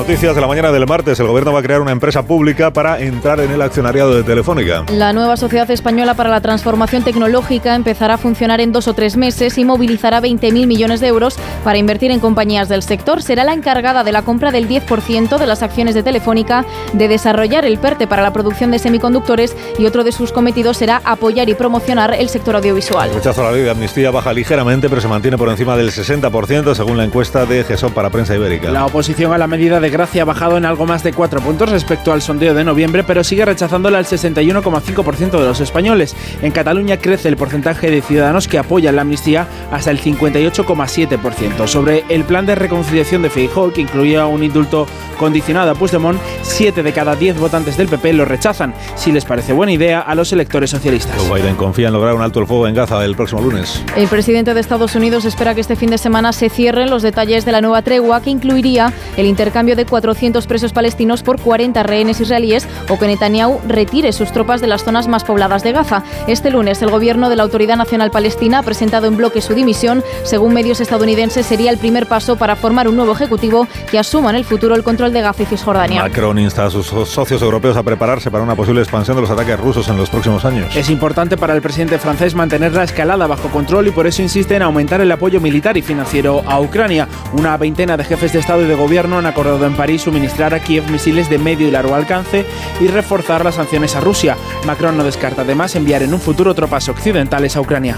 Noticias 0.01 0.35
de 0.35 0.41
la 0.41 0.47
mañana 0.47 0.73
del 0.73 0.87
martes. 0.87 1.21
El 1.21 1.27
gobierno 1.27 1.53
va 1.53 1.61
a 1.61 1.63
crear 1.63 1.83
una 1.83 1.93
empresa 1.93 2.23
pública 2.23 2.73
para 2.73 3.01
entrar 3.01 3.39
en 3.39 3.51
el 3.51 3.61
accionariado 3.61 4.15
de 4.15 4.23
Telefónica. 4.23 4.85
La 4.91 5.13
nueva 5.13 5.37
Sociedad 5.37 5.71
Española 5.71 6.15
para 6.15 6.31
la 6.31 6.41
Transformación 6.41 7.05
Tecnológica 7.05 7.75
empezará 7.75 8.15
a 8.15 8.17
funcionar 8.17 8.63
en 8.63 8.73
dos 8.73 8.89
o 8.89 8.95
tres 8.95 9.19
meses 9.19 9.59
y 9.59 9.65
movilizará 9.67 10.23
20.000 10.23 10.67
millones 10.67 11.01
de 11.01 11.09
euros 11.09 11.37
para 11.65 11.77
invertir 11.77 12.11
en 12.13 12.19
compañías 12.19 12.71
del 12.71 12.83
sector. 12.83 13.23
Será 13.23 13.45
la 13.45 13.53
encargada 13.53 14.03
de 14.03 14.11
la 14.11 14.23
compra 14.23 14.51
del 14.51 14.67
10% 14.67 15.37
de 15.37 15.47
las 15.47 15.63
acciones 15.63 15.95
de 15.95 16.03
Telefónica, 16.03 16.65
de 16.95 17.07
desarrollar 17.07 17.67
el 17.67 17.77
PERTE 17.77 18.07
para 18.07 18.23
la 18.23 18.33
producción 18.33 18.71
de 18.71 18.79
semiconductores 18.79 19.55
y 19.79 19.85
otro 19.85 20.03
de 20.03 20.13
sus 20.13 20.33
cometidos 20.33 20.79
será 20.79 21.03
apoyar 21.05 21.51
y 21.51 21.55
promocionar 21.55 22.15
el 22.15 22.31
sector 22.31 22.57
audiovisual. 22.57 23.11
El 23.11 23.17
rechazo 23.17 23.43
a 23.43 23.51
la 23.51 23.53
ley 23.53 23.65
de 23.65 23.71
amnistía 23.71 24.11
baja 24.11 24.33
ligeramente, 24.33 24.89
pero 24.89 25.03
se 25.03 25.09
mantiene 25.09 25.37
por 25.37 25.51
encima 25.51 25.77
del 25.77 25.91
60% 25.91 26.75
según 26.75 26.97
la 26.97 27.05
encuesta 27.05 27.45
de 27.45 27.65
GESOP 27.65 27.93
para 27.93 28.09
prensa 28.09 28.35
ibérica. 28.35 28.71
La 28.71 28.87
oposición 28.87 29.35
a 29.35 29.39
la 29.39 29.47
medida 29.47 29.79
de 29.79 29.90
Gracia 29.91 30.23
ha 30.23 30.25
bajado 30.25 30.57
en 30.57 30.65
algo 30.65 30.87
más 30.87 31.03
de 31.03 31.13
4 31.13 31.41
puntos 31.41 31.71
respecto 31.71 32.13
al 32.13 32.23
sondeo 32.23 32.55
de 32.55 32.65
noviembre, 32.65 33.05
pero 33.05 33.25
sigue 33.25 33.45
rechazándola 33.45 33.99
al 33.99 34.07
61,5% 34.07 35.31
de 35.31 35.47
los 35.47 35.61
españoles. 35.61 36.17
En 36.43 36.53
Cataluña 36.53 36.97
crece 36.97 37.29
el 37.29 37.37
porcentaje 37.37 37.91
de 37.91 38.03
ciudadanos 38.03 38.49
que 38.49 38.59
apoyan 38.59 38.97
la 38.97 39.03
amnistía 39.03 39.47
hasta 39.71 39.91
el 39.91 40.01
58,7%. 40.01 41.67
Sobre 41.67 42.05
el 42.09 42.25
plan 42.25 42.47
de 42.47 42.55
reconciliación 42.55 43.23
de 43.23 43.31
Feijóo, 43.31 43.73
que 43.73 43.83
incluía 43.83 44.27
un 44.27 44.43
indulto 44.43 44.87
condicionado 45.19 45.71
a 45.71 45.75
Puigdemont, 45.75 46.19
7 46.43 46.83
de 46.83 46.93
cada 46.93 47.17
10 47.17 47.39
votantes 47.39 47.77
del 47.77 47.89
PP 47.89 48.13
lo 48.15 48.25
rechazan. 48.25 48.75
Si 48.97 49.13
les 49.13 49.25
parece 49.25 49.53
buena 49.53 49.73
idea 49.73 50.01
a 50.01 50.15
los 50.15 50.33
electores 50.33 50.71
socialistas. 50.71 51.17
Joe 51.17 51.41
Biden 51.41 51.57
confía 51.57 51.89
en 51.89 51.93
lograr 51.93 52.15
un 52.15 52.23
alto 52.23 52.41
el 52.41 52.47
fuego 52.47 52.67
en 52.67 52.75
Gaza 52.75 53.05
el 53.05 53.15
próximo 53.17 53.43
lunes. 53.43 53.85
El 53.97 54.09
presidente 54.09 54.55
de 54.55 54.61
Estados 54.61 54.95
Unidos 54.95 55.25
espera 55.25 55.55
que 55.55 55.61
este 55.61 55.77
fin 55.77 55.91
de 55.91 55.99
semana 55.99 56.33
se 56.33 56.49
cierren 56.49 56.91
los 56.91 57.03
detalles 57.03 57.45
de 57.45 57.53
la 57.53 57.61
nueva 57.61 57.83
tregua 57.83 58.21
que 58.21 58.31
incluiría 58.31 58.93
el 59.17 59.27
intercambio 59.27 59.77
de 59.77 59.80
400 59.85 60.47
presos 60.47 60.73
palestinos 60.73 61.23
por 61.23 61.41
40 61.41 61.83
rehenes 61.83 62.21
israelíes 62.21 62.69
o 62.89 62.99
que 62.99 63.07
Netanyahu 63.07 63.61
retire 63.67 64.13
sus 64.13 64.33
tropas 64.33 64.61
de 64.61 64.67
las 64.67 64.85
zonas 64.85 65.09
más 65.09 65.25
pobladas 65.25 65.63
de 65.63 65.73
Gaza. 65.73 66.03
Este 66.27 66.51
lunes 66.51 66.83
el 66.83 66.91
gobierno 66.91 67.29
de 67.29 67.37
la 67.37 67.43
Autoridad 67.43 67.77
Nacional 67.77 68.11
Palestina 68.11 68.59
ha 68.59 68.63
presentado 68.63 69.07
en 69.07 69.17
bloque 69.17 69.41
su 69.41 69.55
dimisión. 69.55 70.03
Según 70.25 70.55
medios 70.55 70.81
estadounidenses 70.81 71.47
sería 71.47 71.71
el 71.71 71.79
primer 71.79 72.07
paso 72.07 72.37
para 72.37 72.57
formar 72.57 72.89
un 72.89 72.97
nuevo 72.97 73.13
ejecutivo 73.13 73.67
que 73.91 73.99
asuma 73.99 74.31
en 74.31 74.37
el 74.37 74.45
futuro 74.45 74.75
el 74.75 74.83
control 74.83 75.13
de 75.13 75.21
Gaza 75.21 75.43
y 75.43 75.47
Cisjordania. 75.47 76.03
Macron 76.03 76.39
insta 76.39 76.67
a 76.67 76.71
sus 76.71 76.87
socios 76.87 77.43
europeos 77.43 77.77
a 77.77 77.83
prepararse 77.83 78.31
para 78.31 78.45
una 78.45 78.55
posible 78.55 78.81
expansión 78.81 79.17
de 79.17 79.23
los 79.23 79.31
ataques 79.31 79.59
rusos 79.59 79.89
en 79.89 79.97
los 79.97 80.11
próximos 80.11 80.45
años. 80.45 80.75
Es 80.77 80.91
importante 80.91 81.37
para 81.37 81.55
el 81.55 81.63
presidente 81.63 81.99
francés 81.99 82.35
mantener 82.35 82.73
la 82.73 82.85
escalada 82.85 83.27
bajo 83.27 83.49
control 83.49 83.89
y 83.89 83.91
por 83.91 84.07
eso 84.07 84.23
insiste 84.23 84.57
en 84.57 84.63
aumentar 84.63 85.01
el 85.01 85.11
apoyo 85.13 85.41
militar 85.41 85.77
y 85.77 85.83
financiero 85.83 86.43
a 86.47 86.61
Ucrania. 86.61 87.09
Una 87.33 87.57
veintena 87.57 87.97
de 87.97 88.05
jefes 88.05 88.33
de 88.33 88.41
Estado 88.41 88.63
y 88.63 88.67
de 88.67 88.75
Gobierno 88.75 89.19
han 89.19 89.27
acordado 89.27 89.67
en 89.71 89.77
París 89.77 90.03
suministrar 90.03 90.53
a 90.53 90.61
Kiev 90.61 90.91
misiles 90.91 91.31
de 91.31 91.39
medio 91.39 91.69
y 91.69 91.71
largo 91.71 91.95
alcance 91.95 92.45
y 92.81 92.89
reforzar 92.89 93.45
las 93.45 93.55
sanciones 93.55 93.95
a 93.95 94.01
Rusia. 94.01 94.37
Macron 94.67 94.97
no 94.97 95.05
descarta 95.05 95.43
además 95.43 95.77
enviar 95.77 96.03
en 96.03 96.13
un 96.13 96.21
futuro 96.21 96.55
tropas 96.55 96.89
occidentales 96.89 97.57
a 97.57 97.61
Ucrania. 97.61 97.97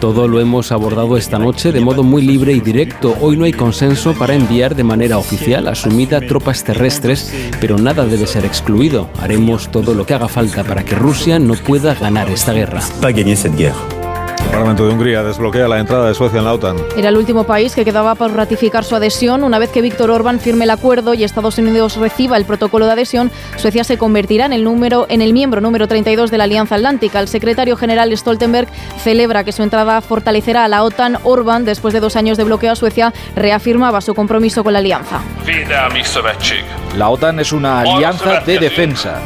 Todo 0.00 0.28
lo 0.28 0.40
hemos 0.40 0.70
abordado 0.72 1.16
esta 1.16 1.38
noche 1.38 1.72
de 1.72 1.80
modo 1.80 2.02
muy 2.02 2.22
libre 2.22 2.52
y 2.52 2.60
directo. 2.60 3.16
Hoy 3.20 3.36
no 3.36 3.44
hay 3.44 3.52
consenso 3.52 4.14
para 4.14 4.34
enviar 4.34 4.76
de 4.76 4.84
manera 4.84 5.18
oficial 5.18 5.66
asumida 5.68 6.20
tropas 6.20 6.62
terrestres, 6.64 7.32
pero 7.60 7.76
nada 7.78 8.04
debe 8.06 8.26
ser 8.26 8.44
excluido. 8.44 9.08
Haremos 9.20 9.70
todo 9.70 9.94
lo 9.94 10.06
que 10.06 10.14
haga 10.14 10.28
falta 10.28 10.62
para 10.64 10.84
que 10.84 10.94
Rusia 10.94 11.38
no 11.38 11.54
pueda 11.54 11.94
ganar 11.94 12.30
esta 12.30 12.52
guerra. 12.52 12.80
El 14.52 14.58
Parlamento 14.58 14.86
de 14.86 14.92
Hungría 14.92 15.22
desbloquea 15.22 15.66
la 15.66 15.78
entrada 15.78 16.08
de 16.08 16.14
Suecia 16.14 16.38
en 16.38 16.44
la 16.44 16.52
OTAN. 16.52 16.76
Era 16.94 17.08
el 17.08 17.16
último 17.16 17.44
país 17.44 17.74
que 17.74 17.86
quedaba 17.86 18.14
por 18.14 18.32
ratificar 18.32 18.84
su 18.84 18.94
adhesión. 18.94 19.44
Una 19.44 19.58
vez 19.58 19.70
que 19.70 19.80
Víctor 19.80 20.10
Orbán 20.10 20.40
firme 20.40 20.64
el 20.64 20.70
acuerdo 20.70 21.14
y 21.14 21.24
Estados 21.24 21.56
Unidos 21.56 21.96
reciba 21.96 22.36
el 22.36 22.44
protocolo 22.44 22.84
de 22.84 22.92
adhesión, 22.92 23.30
Suecia 23.56 23.82
se 23.82 23.96
convertirá 23.96 24.44
en 24.44 24.52
el, 24.52 24.62
número, 24.62 25.06
en 25.08 25.22
el 25.22 25.32
miembro 25.32 25.62
número 25.62 25.88
32 25.88 26.30
de 26.30 26.38
la 26.38 26.44
Alianza 26.44 26.74
Atlántica. 26.74 27.18
El 27.20 27.28
secretario 27.28 27.76
general 27.76 28.14
Stoltenberg 28.16 28.68
celebra 28.98 29.42
que 29.42 29.52
su 29.52 29.62
entrada 29.62 30.02
fortalecerá 30.02 30.64
a 30.64 30.68
la 30.68 30.84
OTAN. 30.84 31.18
Orbán, 31.24 31.64
después 31.64 31.94
de 31.94 32.00
dos 32.00 32.14
años 32.16 32.36
de 32.36 32.44
bloqueo 32.44 32.72
a 32.72 32.76
Suecia, 32.76 33.12
reafirmaba 33.34 34.02
su 34.02 34.14
compromiso 34.14 34.62
con 34.62 34.74
la 34.74 34.80
alianza. 34.80 35.22
La 36.96 37.08
OTAN 37.08 37.40
es 37.40 37.52
una 37.52 37.80
alianza 37.80 38.40
de 38.40 38.58
defensa. 38.58 39.18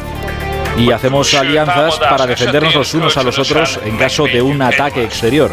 Y 0.77 0.91
hacemos 0.91 1.33
alianzas 1.33 1.97
para 1.99 2.25
defendernos 2.27 2.75
los 2.75 2.93
unos 2.93 3.17
a 3.17 3.23
los 3.23 3.37
otros 3.39 3.79
en 3.83 3.97
caso 3.97 4.25
de 4.25 4.41
un 4.41 4.61
ataque 4.61 5.03
exterior. 5.03 5.51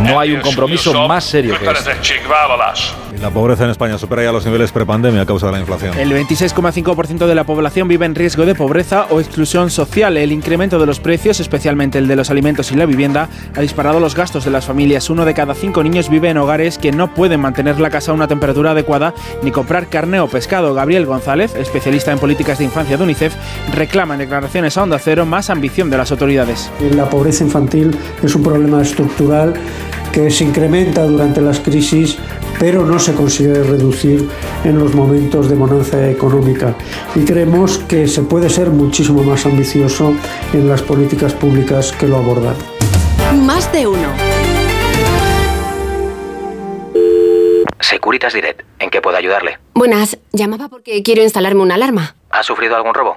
No 0.00 0.20
hay 0.20 0.32
un 0.32 0.40
compromiso 0.40 0.92
más 1.08 1.24
serio 1.24 1.58
que 1.58 1.64
este. 1.66 1.92
La 3.20 3.30
pobreza 3.30 3.64
en 3.64 3.70
España 3.70 3.96
supera 3.96 4.24
ya 4.24 4.32
los 4.32 4.44
niveles 4.44 4.72
prepandemia 4.72 5.22
a 5.22 5.26
causa 5.26 5.46
de 5.46 5.52
la 5.52 5.60
inflación. 5.60 5.96
El 5.98 6.12
26,5% 6.12 7.26
de 7.26 7.34
la 7.34 7.44
población 7.44 7.88
vive 7.88 8.06
en 8.06 8.14
riesgo 8.14 8.44
de 8.44 8.54
pobreza 8.54 9.06
o 9.10 9.20
exclusión 9.20 9.70
social. 9.70 10.16
El 10.16 10.32
incremento 10.32 10.78
de 10.78 10.86
los 10.86 11.00
precios, 11.00 11.40
especialmente 11.40 11.98
el 11.98 12.08
de 12.08 12.16
los 12.16 12.30
alimentos 12.30 12.72
y 12.72 12.76
la 12.76 12.86
vivienda, 12.86 13.28
ha 13.56 13.60
disparado 13.60 14.00
los 14.00 14.14
gastos 14.14 14.44
de 14.44 14.50
las 14.50 14.66
familias. 14.66 15.10
Uno 15.10 15.24
de 15.24 15.34
cada 15.34 15.54
cinco 15.54 15.82
niños 15.82 16.10
vive 16.10 16.28
en 16.28 16.38
hogares 16.38 16.78
que 16.78 16.92
no 16.92 17.14
pueden 17.14 17.40
mantener 17.40 17.80
la 17.80 17.90
casa 17.90 18.10
a 18.10 18.14
una 18.14 18.28
temperatura 18.28 18.72
adecuada 18.72 19.14
ni 19.42 19.50
comprar 19.50 19.88
carne 19.88 20.20
o 20.20 20.28
pescado. 20.28 20.74
Gabriel 20.74 21.06
González, 21.06 21.54
especialista 21.56 22.12
en 22.12 22.18
políticas 22.18 22.58
de 22.58 22.64
infancia 22.64 22.96
de 22.96 23.04
UNICEF, 23.04 23.34
reclama 23.74 24.14
en 24.14 24.20
declaraciones 24.20 24.76
a 24.76 24.82
Onda 24.82 24.98
Cero 24.98 25.24
más 25.24 25.50
ambición 25.50 25.88
de 25.88 25.96
las 25.96 26.10
autoridades. 26.10 26.70
La 26.94 27.08
pobreza 27.08 27.44
infantil 27.44 27.96
es 28.22 28.34
un 28.34 28.42
problema 28.42 28.82
estructural 28.82 29.54
que 30.14 30.30
se 30.30 30.44
incrementa 30.44 31.02
durante 31.02 31.40
las 31.40 31.58
crisis, 31.58 32.16
pero 32.60 32.86
no 32.86 33.00
se 33.00 33.14
consigue 33.14 33.64
reducir 33.64 34.28
en 34.62 34.78
los 34.78 34.94
momentos 34.94 35.48
de 35.48 35.56
bonanza 35.56 36.08
económica. 36.08 36.76
Y 37.16 37.24
creemos 37.24 37.78
que 37.78 38.06
se 38.06 38.22
puede 38.22 38.48
ser 38.48 38.70
muchísimo 38.70 39.24
más 39.24 39.44
ambicioso 39.44 40.14
en 40.52 40.68
las 40.68 40.82
políticas 40.82 41.32
públicas 41.34 41.90
que 41.90 42.06
lo 42.06 42.18
abordan. 42.18 42.54
Más 43.44 43.70
de 43.72 43.88
uno. 43.88 44.08
Securitas 47.80 48.32
Direct. 48.34 48.62
¿En 48.78 48.90
qué 48.90 49.00
puedo 49.00 49.16
ayudarle? 49.16 49.58
Buenas, 49.74 50.18
llamaba 50.32 50.68
porque 50.68 51.02
quiero 51.02 51.22
instalarme 51.24 51.60
una 51.60 51.74
alarma. 51.74 52.14
¿Ha 52.30 52.44
sufrido 52.44 52.76
algún 52.76 52.94
robo? 52.94 53.16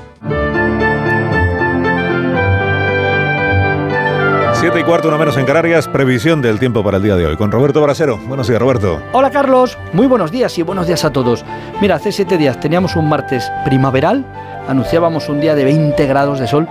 7 4.61 4.79
y 4.79 4.83
cuarto, 4.83 5.07
una 5.07 5.17
menos 5.17 5.37
en 5.37 5.45
Canarias, 5.47 5.87
previsión 5.87 6.39
del 6.39 6.59
tiempo 6.59 6.83
para 6.83 6.97
el 6.97 7.03
día 7.03 7.15
de 7.15 7.25
hoy. 7.25 7.35
Con 7.35 7.51
Roberto 7.51 7.81
Brasero. 7.81 8.19
Buenos 8.27 8.47
días, 8.47 8.61
Roberto. 8.61 9.01
Hola, 9.11 9.31
Carlos. 9.31 9.75
Muy 9.91 10.05
buenos 10.05 10.29
días 10.29 10.55
y 10.59 10.61
buenos 10.61 10.85
días 10.85 11.03
a 11.03 11.11
todos. 11.11 11.43
Mira, 11.81 11.95
hace 11.95 12.11
siete 12.11 12.37
días 12.37 12.59
teníamos 12.59 12.95
un 12.95 13.09
martes 13.09 13.51
primaveral, 13.65 14.23
anunciábamos 14.67 15.29
un 15.29 15.41
día 15.41 15.55
de 15.55 15.63
20 15.63 16.05
grados 16.05 16.39
de 16.39 16.45
sol 16.45 16.67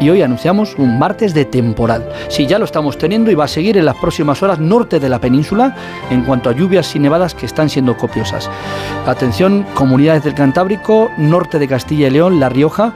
y 0.00 0.10
hoy 0.10 0.20
anunciamos 0.20 0.74
un 0.76 0.98
martes 0.98 1.32
de 1.32 1.46
temporal. 1.46 2.06
Sí, 2.28 2.46
ya 2.46 2.58
lo 2.58 2.66
estamos 2.66 2.98
teniendo 2.98 3.30
y 3.30 3.34
va 3.34 3.44
a 3.44 3.48
seguir 3.48 3.78
en 3.78 3.86
las 3.86 3.96
próximas 3.96 4.42
horas 4.42 4.58
norte 4.58 5.00
de 5.00 5.08
la 5.08 5.18
península 5.18 5.74
en 6.10 6.24
cuanto 6.24 6.50
a 6.50 6.52
lluvias 6.52 6.94
y 6.94 6.98
nevadas 6.98 7.34
que 7.34 7.46
están 7.46 7.70
siendo 7.70 7.96
copiosas. 7.96 8.50
Atención, 9.06 9.64
comunidades 9.72 10.24
del 10.24 10.34
Cantábrico, 10.34 11.10
norte 11.16 11.58
de 11.58 11.68
Castilla 11.68 12.08
y 12.08 12.10
León, 12.10 12.38
La 12.38 12.50
Rioja, 12.50 12.92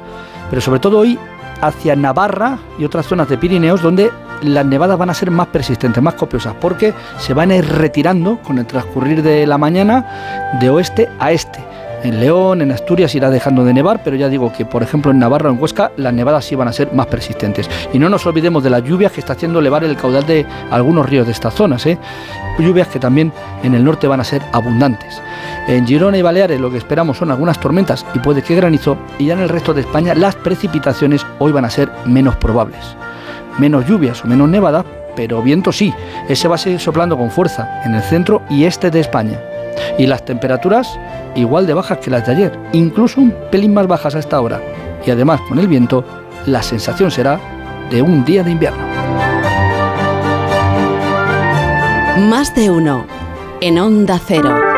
pero 0.51 0.61
sobre 0.61 0.81
todo 0.81 0.99
hoy 0.99 1.19
hacia 1.63 1.97
Navarra 1.97 2.59
y 2.79 2.85
otras 2.85 3.07
zonas 3.07 3.29
de 3.31 3.39
Pirineos 3.39 3.81
donde 3.81 4.11
las 4.45 4.67
nevadas 4.67 4.99
van 4.99 5.11
a 5.11 5.15
ser 5.15 5.31
más 5.31 5.49
persistentes, 5.49 6.03
más 6.03 6.15
copiosas, 6.15 6.55
porque 6.61 6.95
se 7.19 7.35
van 7.35 7.51
a 7.51 7.57
ir 7.57 7.67
retirando 7.67 8.39
con 8.39 8.59
el 8.59 8.67
transcurrir 8.67 9.23
de 9.23 9.47
la 9.47 9.59
mañana 9.59 10.59
de 10.61 10.71
oeste 10.71 11.09
a 11.19 11.33
este. 11.33 11.59
En 12.05 12.21
León, 12.21 12.61
en 12.61 12.71
Asturias 12.71 13.15
irá 13.15 13.31
dejando 13.31 13.65
de 13.65 13.73
nevar, 13.73 14.03
pero 14.05 14.15
ya 14.15 14.29
digo 14.29 14.53
que, 14.53 14.67
por 14.67 14.83
ejemplo, 14.83 15.11
en 15.11 15.19
Navarra 15.19 15.49
o 15.49 15.55
en 15.55 15.61
Huesca 15.61 15.91
las 15.97 16.13
nevadas 16.13 16.45
sí 16.45 16.55
van 16.55 16.69
a 16.69 16.73
ser 16.73 16.93
más 16.93 17.07
persistentes. 17.07 17.71
Y 17.95 17.99
no 17.99 18.11
nos 18.11 18.27
olvidemos 18.27 18.63
de 18.63 18.69
las 18.69 18.85
lluvias 18.85 19.11
que 19.11 19.21
está 19.21 19.33
haciendo 19.33 19.59
elevar 19.59 19.85
el 19.85 19.97
caudal 19.97 20.27
de 20.27 20.45
algunos 20.71 21.09
ríos 21.09 21.25
de 21.25 21.33
estas 21.33 21.55
zonas. 21.55 21.87
¿eh? 21.87 21.97
Lluvias 22.59 22.89
que 22.89 22.99
también 22.99 23.33
en 23.63 23.75
el 23.75 23.83
norte 23.83 24.07
van 24.07 24.21
a 24.21 24.25
ser 24.25 24.43
abundantes. 24.53 25.23
En 25.67 25.87
Girona 25.87 26.19
y 26.19 26.23
Baleares 26.23 26.61
lo 26.61 26.71
que 26.71 26.77
esperamos 26.77 27.17
son 27.17 27.31
algunas 27.31 27.59
tormentas 27.59 28.05
y 28.13 28.19
puede 28.19 28.43
que 28.43 28.55
granizo, 28.55 28.99
y 29.19 29.25
ya 29.27 29.33
en 29.33 29.41
el 29.41 29.49
resto 29.49 29.73
de 29.73 29.81
España 29.81 30.15
las 30.15 30.35
precipitaciones 30.35 31.25
hoy 31.39 31.53
van 31.53 31.65
a 31.65 31.71
ser 31.71 31.91
menos 32.05 32.37
probables 32.37 32.97
menos 33.59 33.87
lluvias 33.87 34.25
o 34.25 34.29
menos 34.29 34.49
nevadas, 34.49 34.85
pero 35.17 35.43
viento 35.43 35.73
sí. 35.73 35.95
Ese 36.29 36.49
va 36.49 36.57
a 36.57 36.59
seguir 36.59 36.81
soplando 36.81 37.17
con 37.17 37.31
fuerza 37.31 37.83
en 37.85 37.95
el 37.95 38.03
centro 38.03 38.43
y 38.51 38.65
este 38.65 38.91
de 38.91 39.01
España. 39.01 39.39
Y 39.99 40.07
las 40.07 40.25
temperaturas 40.25 40.99
igual 41.35 41.67
de 41.67 41.75
bajas 41.75 41.99
que 41.99 42.11
las 42.11 42.27
de 42.27 42.33
ayer, 42.33 42.59
incluso 42.73 43.21
un 43.21 43.35
pelín 43.51 43.75
más 43.75 43.87
bajas 43.87 44.15
a 44.15 44.19
esta 44.19 44.41
hora. 44.41 44.61
Y 45.07 45.11
además 45.11 45.41
con 45.49 45.59
el 45.59 45.69
viento, 45.69 46.05
la 46.47 46.63
sensación 46.63 47.11
será 47.11 47.39
de 47.91 48.03
un 48.03 48.25
día 48.25 48.43
de 48.43 48.51
invierno. 48.51 48.85
Más 52.29 52.55
de 52.55 52.71
uno 52.71 53.07
en 53.61 53.79
Onda 53.79 54.21
Cero. 54.25 54.74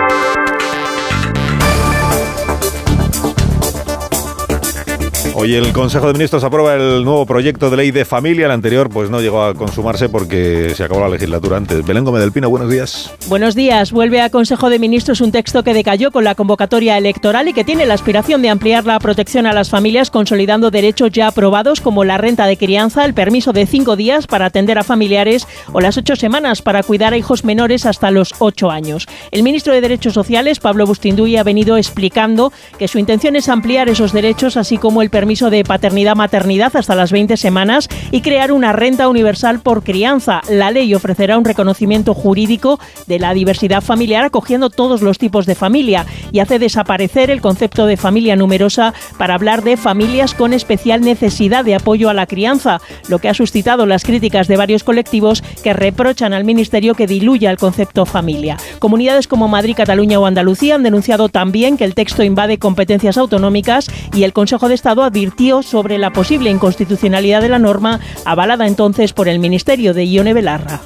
Hoy 5.39 5.55
el 5.55 5.71
Consejo 5.75 6.07
de 6.07 6.15
Ministros 6.15 6.45
aprueba 6.45 6.77
el 6.77 7.05
nuevo 7.05 7.27
proyecto 7.27 7.69
de 7.69 7.77
ley 7.77 7.91
de 7.91 8.07
familia. 8.07 8.47
El 8.47 8.53
anterior 8.53 8.89
pues 8.89 9.11
no 9.11 9.21
llegó 9.21 9.43
a 9.43 9.53
consumarse 9.53 10.09
porque 10.09 10.73
se 10.75 10.83
acabó 10.83 11.01
la 11.01 11.11
legislatura 11.11 11.59
antes. 11.59 11.85
Belén 11.85 12.05
Gómez 12.05 12.23
del 12.23 12.33
Pino, 12.33 12.49
buenos 12.49 12.71
días. 12.71 13.13
Buenos 13.29 13.55
días. 13.55 13.93
Vuelve 13.93 14.23
a 14.23 14.31
Consejo 14.31 14.71
de 14.71 14.79
Ministros 14.79 15.21
un 15.21 15.33
texto 15.33 15.63
que 15.63 15.75
decayó 15.75 16.11
con 16.11 16.25
la 16.25 16.35
convocatoria 16.35 16.97
electoral 16.97 17.49
y 17.49 17.53
que 17.53 17.65
tiene 17.65 17.85
la 17.85 17.93
aspiración 17.93 18.41
de 18.41 18.49
ampliar 18.49 18.87
la 18.87 18.99
protección 18.99 19.45
a 19.45 19.53
las 19.53 19.69
familias 19.69 20.11
consolidando 20.11 20.71
derechos 20.71 21.11
ya 21.13 21.27
aprobados 21.27 21.83
como 21.83 22.03
la 22.03 22.17
renta 22.17 22.47
de 22.47 22.57
crianza, 22.57 23.05
el 23.05 23.13
permiso 23.13 23.53
de 23.53 23.67
cinco 23.67 23.95
días 23.95 24.27
para 24.27 24.47
atender 24.47 24.79
a 24.79 24.85
familiares 24.85 25.47
o 25.75 25.83
las 25.83 25.99
ocho 25.99 26.17
semanas 26.17 26.63
para 26.63 26.83
cuidar 26.83 27.13
a 27.13 27.19
hijos 27.19 27.45
menores 27.45 27.85
hasta 27.85 28.11
los 28.11 28.33
ocho 28.39 28.71
años. 28.71 29.07
El 29.33 29.43
ministro 29.43 29.75
de 29.75 29.83
Derechos 29.83 30.15
Sociales, 30.15 30.61
Pablo 30.61 30.87
Bustinduy, 30.87 31.37
ha 31.37 31.43
venido 31.43 31.77
explicando 31.77 32.55
que 32.79 32.89
su 32.89 32.99
intención 32.99 33.37
es 33.37 33.51
ampliar 33.51 33.91
esos 33.91 34.15
derechos 34.15 34.57
así 34.57 34.79
como 34.79 35.03
el 35.03 35.11
permiso 35.11 35.26
permiso 35.27 35.51
de 35.51 35.65
paternidad-maternidad 35.65 36.77
hasta 36.77 36.95
las 36.95 37.11
20 37.11 37.37
semanas 37.37 37.89
y 38.13 38.21
crear 38.21 38.53
una 38.53 38.73
renta 38.73 39.09
universal 39.09 39.59
por 39.59 39.83
crianza. 39.83 40.41
La 40.49 40.71
ley 40.71 40.95
ofrecerá 40.95 41.37
un 41.37 41.45
reconocimiento 41.45 42.15
jurídico 42.15 42.79
de 43.09 43.19
la 43.19 43.35
diversidad 43.35 43.81
familiar 43.81 44.25
acogiendo 44.25 44.71
todos 44.71 45.03
los 45.03 45.19
tipos 45.19 45.45
de 45.45 45.57
familia 45.57 46.07
y 46.31 46.39
hace 46.39 46.61
desaparecer 46.61 47.31
el 47.31 47.41
concepto 47.41 47.87
de 47.87 47.97
familia 47.97 48.37
numerosa 48.37 48.95
para 49.19 49.35
hablar 49.35 49.65
de 49.65 49.77
familias 49.77 50.33
con 50.33 50.53
especial 50.53 51.01
necesidad 51.01 51.65
de 51.65 51.75
apoyo 51.75 52.09
a 52.09 52.15
la 52.15 52.27
crianza, 52.27 52.81
lo 53.09 53.19
que 53.19 53.29
ha 53.29 53.35
suscitado 53.35 53.85
las 53.85 54.05
críticas 54.05 54.47
de 54.47 54.57
varios 54.57 54.85
colectivos 54.85 55.43
que 55.65 55.73
reprochan 55.73 56.35
al 56.35 56.45
Ministerio 56.45 56.95
que 56.95 57.09
diluya 57.09 57.51
el 57.51 57.57
concepto 57.57 58.07
familia. 58.07 58.59
Comunidades 58.79 59.27
como 59.27 59.49
Madrid, 59.49 59.75
Cataluña 59.77 60.21
o 60.21 60.27
Andalucía 60.27 60.77
han 60.77 60.85
denunciado 60.85 61.29
también 61.29 61.77
que 61.77 61.85
el 61.85 61.97
texto 61.97 62.23
invade 62.23 62.59
competencias 62.59 63.19
autonómicas 63.19 63.89
y 64.15 64.23
el 64.23 64.33
Consejo 64.33 64.69
de 64.69 64.77
Estado 64.77 65.03
advirtió 65.17 65.63
sobre 65.63 65.97
la 65.97 66.13
posible 66.13 66.51
inconstitucionalidad 66.51 67.41
de 67.41 67.49
la 67.49 67.59
norma 67.59 68.01
avalada 68.27 68.67
entonces 68.67 69.15
por 69.15 69.29
el 69.29 69.39
Ministerio 69.39 69.95
de 69.95 70.07
Ione 70.07 70.35
Belarra. 70.35 70.83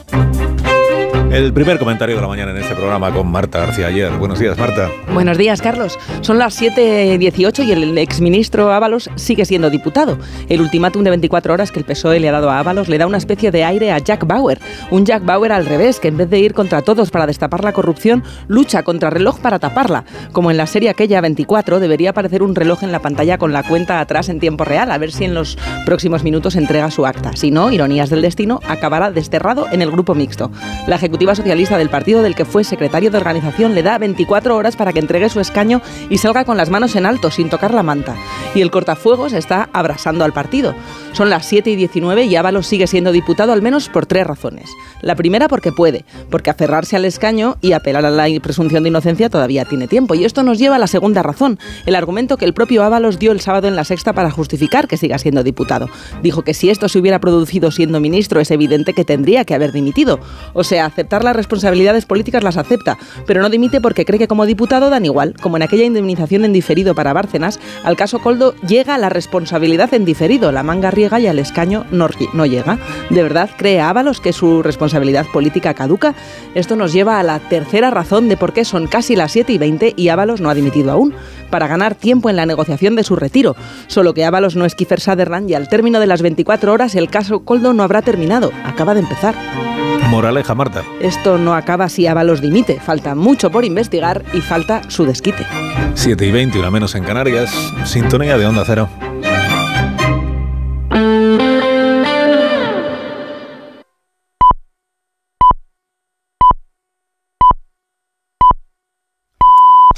El 1.31 1.53
primer 1.53 1.79
comentario 1.79 2.17
de 2.17 2.23
la 2.23 2.27
mañana 2.27 2.51
en 2.51 2.57
este 2.57 2.75
programa 2.75 3.15
con 3.15 3.31
Marta 3.31 3.61
García 3.61 3.87
ayer. 3.87 4.11
Buenos 4.19 4.41
días, 4.41 4.59
Marta. 4.59 4.91
Buenos 5.15 5.39
días, 5.39 5.63
Carlos. 5.63 5.97
Son 6.23 6.39
las 6.39 6.61
7.18 6.61 7.65
y 7.65 7.71
el 7.71 7.99
exministro 7.99 8.73
Ábalos 8.73 9.09
sigue 9.15 9.45
siendo 9.45 9.71
diputado. 9.71 10.19
El 10.49 10.61
ultimátum 10.61 11.05
de 11.05 11.11
24 11.11 11.55
horas 11.55 11.71
que 11.71 11.79
el 11.79 11.85
PSOE 11.85 12.19
le 12.19 12.29
ha 12.29 12.33
dado 12.33 12.51
a 12.51 12.59
Ábalos 12.59 12.89
le 12.89 12.99
da 12.99 13.07
una 13.07 13.19
especie 13.19 13.53
de 13.53 13.63
aire 13.63 13.93
a 13.93 13.99
Jack 13.99 14.27
Bauer. 14.27 14.59
Un 14.91 15.07
Jack 15.07 15.25
Bauer 15.25 15.53
al 15.53 15.67
revés, 15.67 16.01
que 16.01 16.09
en 16.09 16.17
vez 16.17 16.29
de 16.31 16.41
ir 16.41 16.53
contra 16.53 16.83
todos 16.83 17.13
para 17.13 17.29
destapar 17.29 17.63
la 17.63 17.73
corrupción, 17.73 18.25
lucha 18.49 18.83
contra 18.83 19.09
reloj 19.09 19.39
para 19.39 19.61
taparla. 19.61 20.05
Como 20.33 20.51
en 20.51 20.57
la 20.57 20.67
serie 20.67 20.91
aquella 20.91 21.21
24, 21.21 21.79
debería 21.79 22.11
aparecer 22.11 22.43
un 22.43 22.57
reloj 22.57 22.83
en 22.83 22.91
la 22.91 23.03
pantalla 23.03 23.39
con 23.39 23.53
la 23.53 23.63
cuenta 23.63 24.01
atrás 24.01 24.31
en 24.31 24.41
tiempo 24.41 24.65
real, 24.65 24.91
a 24.91 24.99
ver 24.99 25.13
si 25.13 25.27
en 25.27 25.35
los 25.35 25.57
próximos 25.87 26.25
minutos 26.25 26.57
entrega 26.57 26.91
su 26.91 27.07
acta. 27.07 27.37
Si 27.37 27.53
no, 27.53 27.71
ironías 27.71 28.11
del 28.11 28.21
destino, 28.23 28.59
acabará 28.67 29.13
desterrado 29.13 29.69
en 29.71 29.81
el 29.81 29.93
grupo 29.93 30.17
mixto. 30.17 30.51
La 30.89 30.97
ejecutiva 30.97 31.20
socialista 31.29 31.79
del 31.79 31.91
partido 31.91 32.23
del 32.23 32.35
que 32.35 32.45
fue 32.45 32.65
secretario 32.65 33.11
de 33.11 33.19
organización 33.19 33.75
le 33.75 33.83
da 33.83 33.99
24 33.99 34.57
horas 34.57 34.77
para 34.77 34.93
que 34.93 34.99
entregue 34.99 35.29
su 35.29 35.39
escaño 35.39 35.83
y 36.09 36.19
salga 36.19 36.45
con 36.45 36.57
las 36.57 36.71
manos 36.71 36.97
en 36.97 37.07
alto 37.07 37.31
sin 37.31 37.49
tocar 37.49 37.73
la 37.75 37.83
manta. 37.83 38.17
Y 38.55 38.63
el 38.63 38.71
cortafuegos 38.71 39.33
está 39.33 39.69
abrasando 39.73 40.25
al 40.25 40.33
partido. 40.33 40.75
Son 41.13 41.29
las 41.29 41.47
7 41.47 41.71
y 41.71 41.77
19 41.77 42.25
y 42.25 42.37
Ábalos 42.37 42.67
sigue 42.67 42.87
siendo 42.87 43.13
diputado 43.13 43.53
al 43.53 43.63
menos 43.63 43.89
por 43.89 44.07
tres 44.07 44.27
razones. 44.27 44.71
La 45.03 45.15
primera 45.15 45.49
porque 45.49 45.73
puede, 45.73 46.05
porque 46.31 46.51
aferrarse 46.51 46.97
al 46.97 47.05
escaño 47.05 47.57
y 47.61 47.73
apelar 47.73 48.07
a 48.07 48.11
la 48.11 48.27
presunción 48.41 48.83
de 48.83 48.91
inocencia 48.91 49.29
todavía 49.29 49.65
tiene 49.65 49.89
tiempo. 49.89 50.15
Y 50.15 50.25
esto 50.25 50.43
nos 50.43 50.59
lleva 50.59 50.77
a 50.77 50.79
la 50.79 50.87
segunda 50.87 51.23
razón, 51.23 51.59
el 51.87 51.95
argumento 51.95 52.37
que 52.37 52.45
el 52.45 52.55
propio 52.55 52.83
Ábalos 52.85 53.19
dio 53.19 53.33
el 53.33 53.41
sábado 53.41 53.69
en 53.69 53.77
la 53.77 53.85
sexta 53.85 54.13
para 54.13 54.31
justificar 54.31 54.89
que 54.89 54.97
siga 54.97 55.19
siendo 55.19 55.43
diputado. 55.43 55.89
Dijo 56.23 56.43
que 56.43 56.55
si 56.55 56.71
esto 56.71 56.89
se 56.89 56.99
hubiera 56.99 57.21
producido 57.21 57.71
siendo 57.71 58.01
ministro 58.01 58.41
es 58.41 58.51
evidente 58.51 58.95
que 58.95 59.05
tendría 59.05 59.45
que 59.45 59.55
haber 59.55 59.73
dimitido. 59.73 60.21
O 60.53 60.65
sea, 60.65 60.87
aceptar 60.87 61.10
las 61.19 61.35
responsabilidades 61.35 62.07
políticas 62.07 62.45
las 62.45 62.57
acepta, 62.57 62.97
pero 63.27 63.43
no 63.43 63.51
dimite 63.51 63.81
porque 63.81 64.05
cree 64.05 64.19
que 64.19 64.29
como 64.29 64.47
diputado 64.47 64.91
dan 64.91 65.05
igual, 65.05 65.35
como 65.41 65.57
en 65.57 65.63
aquella 65.63 65.85
indemnización 65.85 66.45
en 66.45 66.53
diferido 66.53 66.95
para 66.95 67.13
Bárcenas, 67.13 67.59
al 67.83 67.97
caso 67.97 68.21
Coldo 68.21 68.55
llega 68.67 68.97
la 68.99 69.09
responsabilidad 69.09 69.93
en 69.93 70.05
diferido, 70.05 70.53
la 70.53 70.63
manga 70.63 70.91
riega 70.91 71.19
y 71.19 71.27
al 71.27 71.39
escaño 71.39 71.85
no, 71.91 72.09
no 72.33 72.47
llega. 72.47 72.79
¿De 73.11 73.23
verdad 73.23 73.51
cree 73.57 73.81
Ábalos 73.81 74.21
que 74.21 74.33
su 74.33 74.63
responsabilidad 74.63 75.27
política 75.33 75.75
caduca? 75.75 76.15
Esto 76.55 76.77
nos 76.77 76.93
lleva 76.93 77.19
a 77.19 77.23
la 77.25 77.41
tercera 77.41 77.91
razón 77.91 78.29
de 78.29 78.37
por 78.37 78.53
qué 78.53 78.65
son 78.65 78.87
casi 78.87 79.17
las 79.17 79.33
7 79.33 79.53
y 79.53 79.59
20 79.59 79.95
y 79.97 80.09
Ábalos 80.09 80.41
no 80.41 80.49
ha 80.49 80.55
dimitido 80.55 80.93
aún, 80.93 81.15
para 81.51 81.67
ganar 81.67 81.95
tiempo 81.95 82.31
en 82.31 82.37
la 82.37 82.47
negociación 82.47 82.97
de 82.97 83.05
su 83.05 83.17
retiro. 83.17 83.57
Solo 83.89 84.15
que 84.15 84.25
Ábalos 84.25 84.57
no 84.57 84.65
es 84.65 84.75
Kiefer 84.75 85.01
Sutherland 85.01 85.51
y 85.51 85.55
al 85.55 85.69
término 85.69 86.01
de 86.01 86.07
las 86.07 86.23
24 86.23 86.73
horas 86.73 86.95
el 86.95 87.11
caso 87.11 87.41
Coldo 87.41 87.73
no 87.73 87.83
habrá 87.83 88.03
terminado, 88.03 88.53
acaba 88.65 88.95
de 88.95 89.01
empezar. 89.01 89.35
Moraleja, 90.09 90.55
Marta. 90.55 90.83
Esto 91.01 91.39
no 91.39 91.55
acaba 91.55 91.89
si 91.89 92.07
Ábalos 92.07 92.41
dimite. 92.41 92.79
Falta 92.79 93.15
mucho 93.15 93.51
por 93.51 93.65
investigar 93.65 94.23
y 94.33 94.41
falta 94.41 94.83
su 94.89 95.05
desquite. 95.05 95.47
7 95.95 96.27
y 96.27 96.31
20, 96.31 96.59
una 96.59 96.71
menos 96.71 96.95
en 96.95 97.05
Canarias. 97.05 97.51
Sintonía 97.85 98.37
de 98.37 98.47
Onda 98.47 98.65
Cero. 98.67 98.89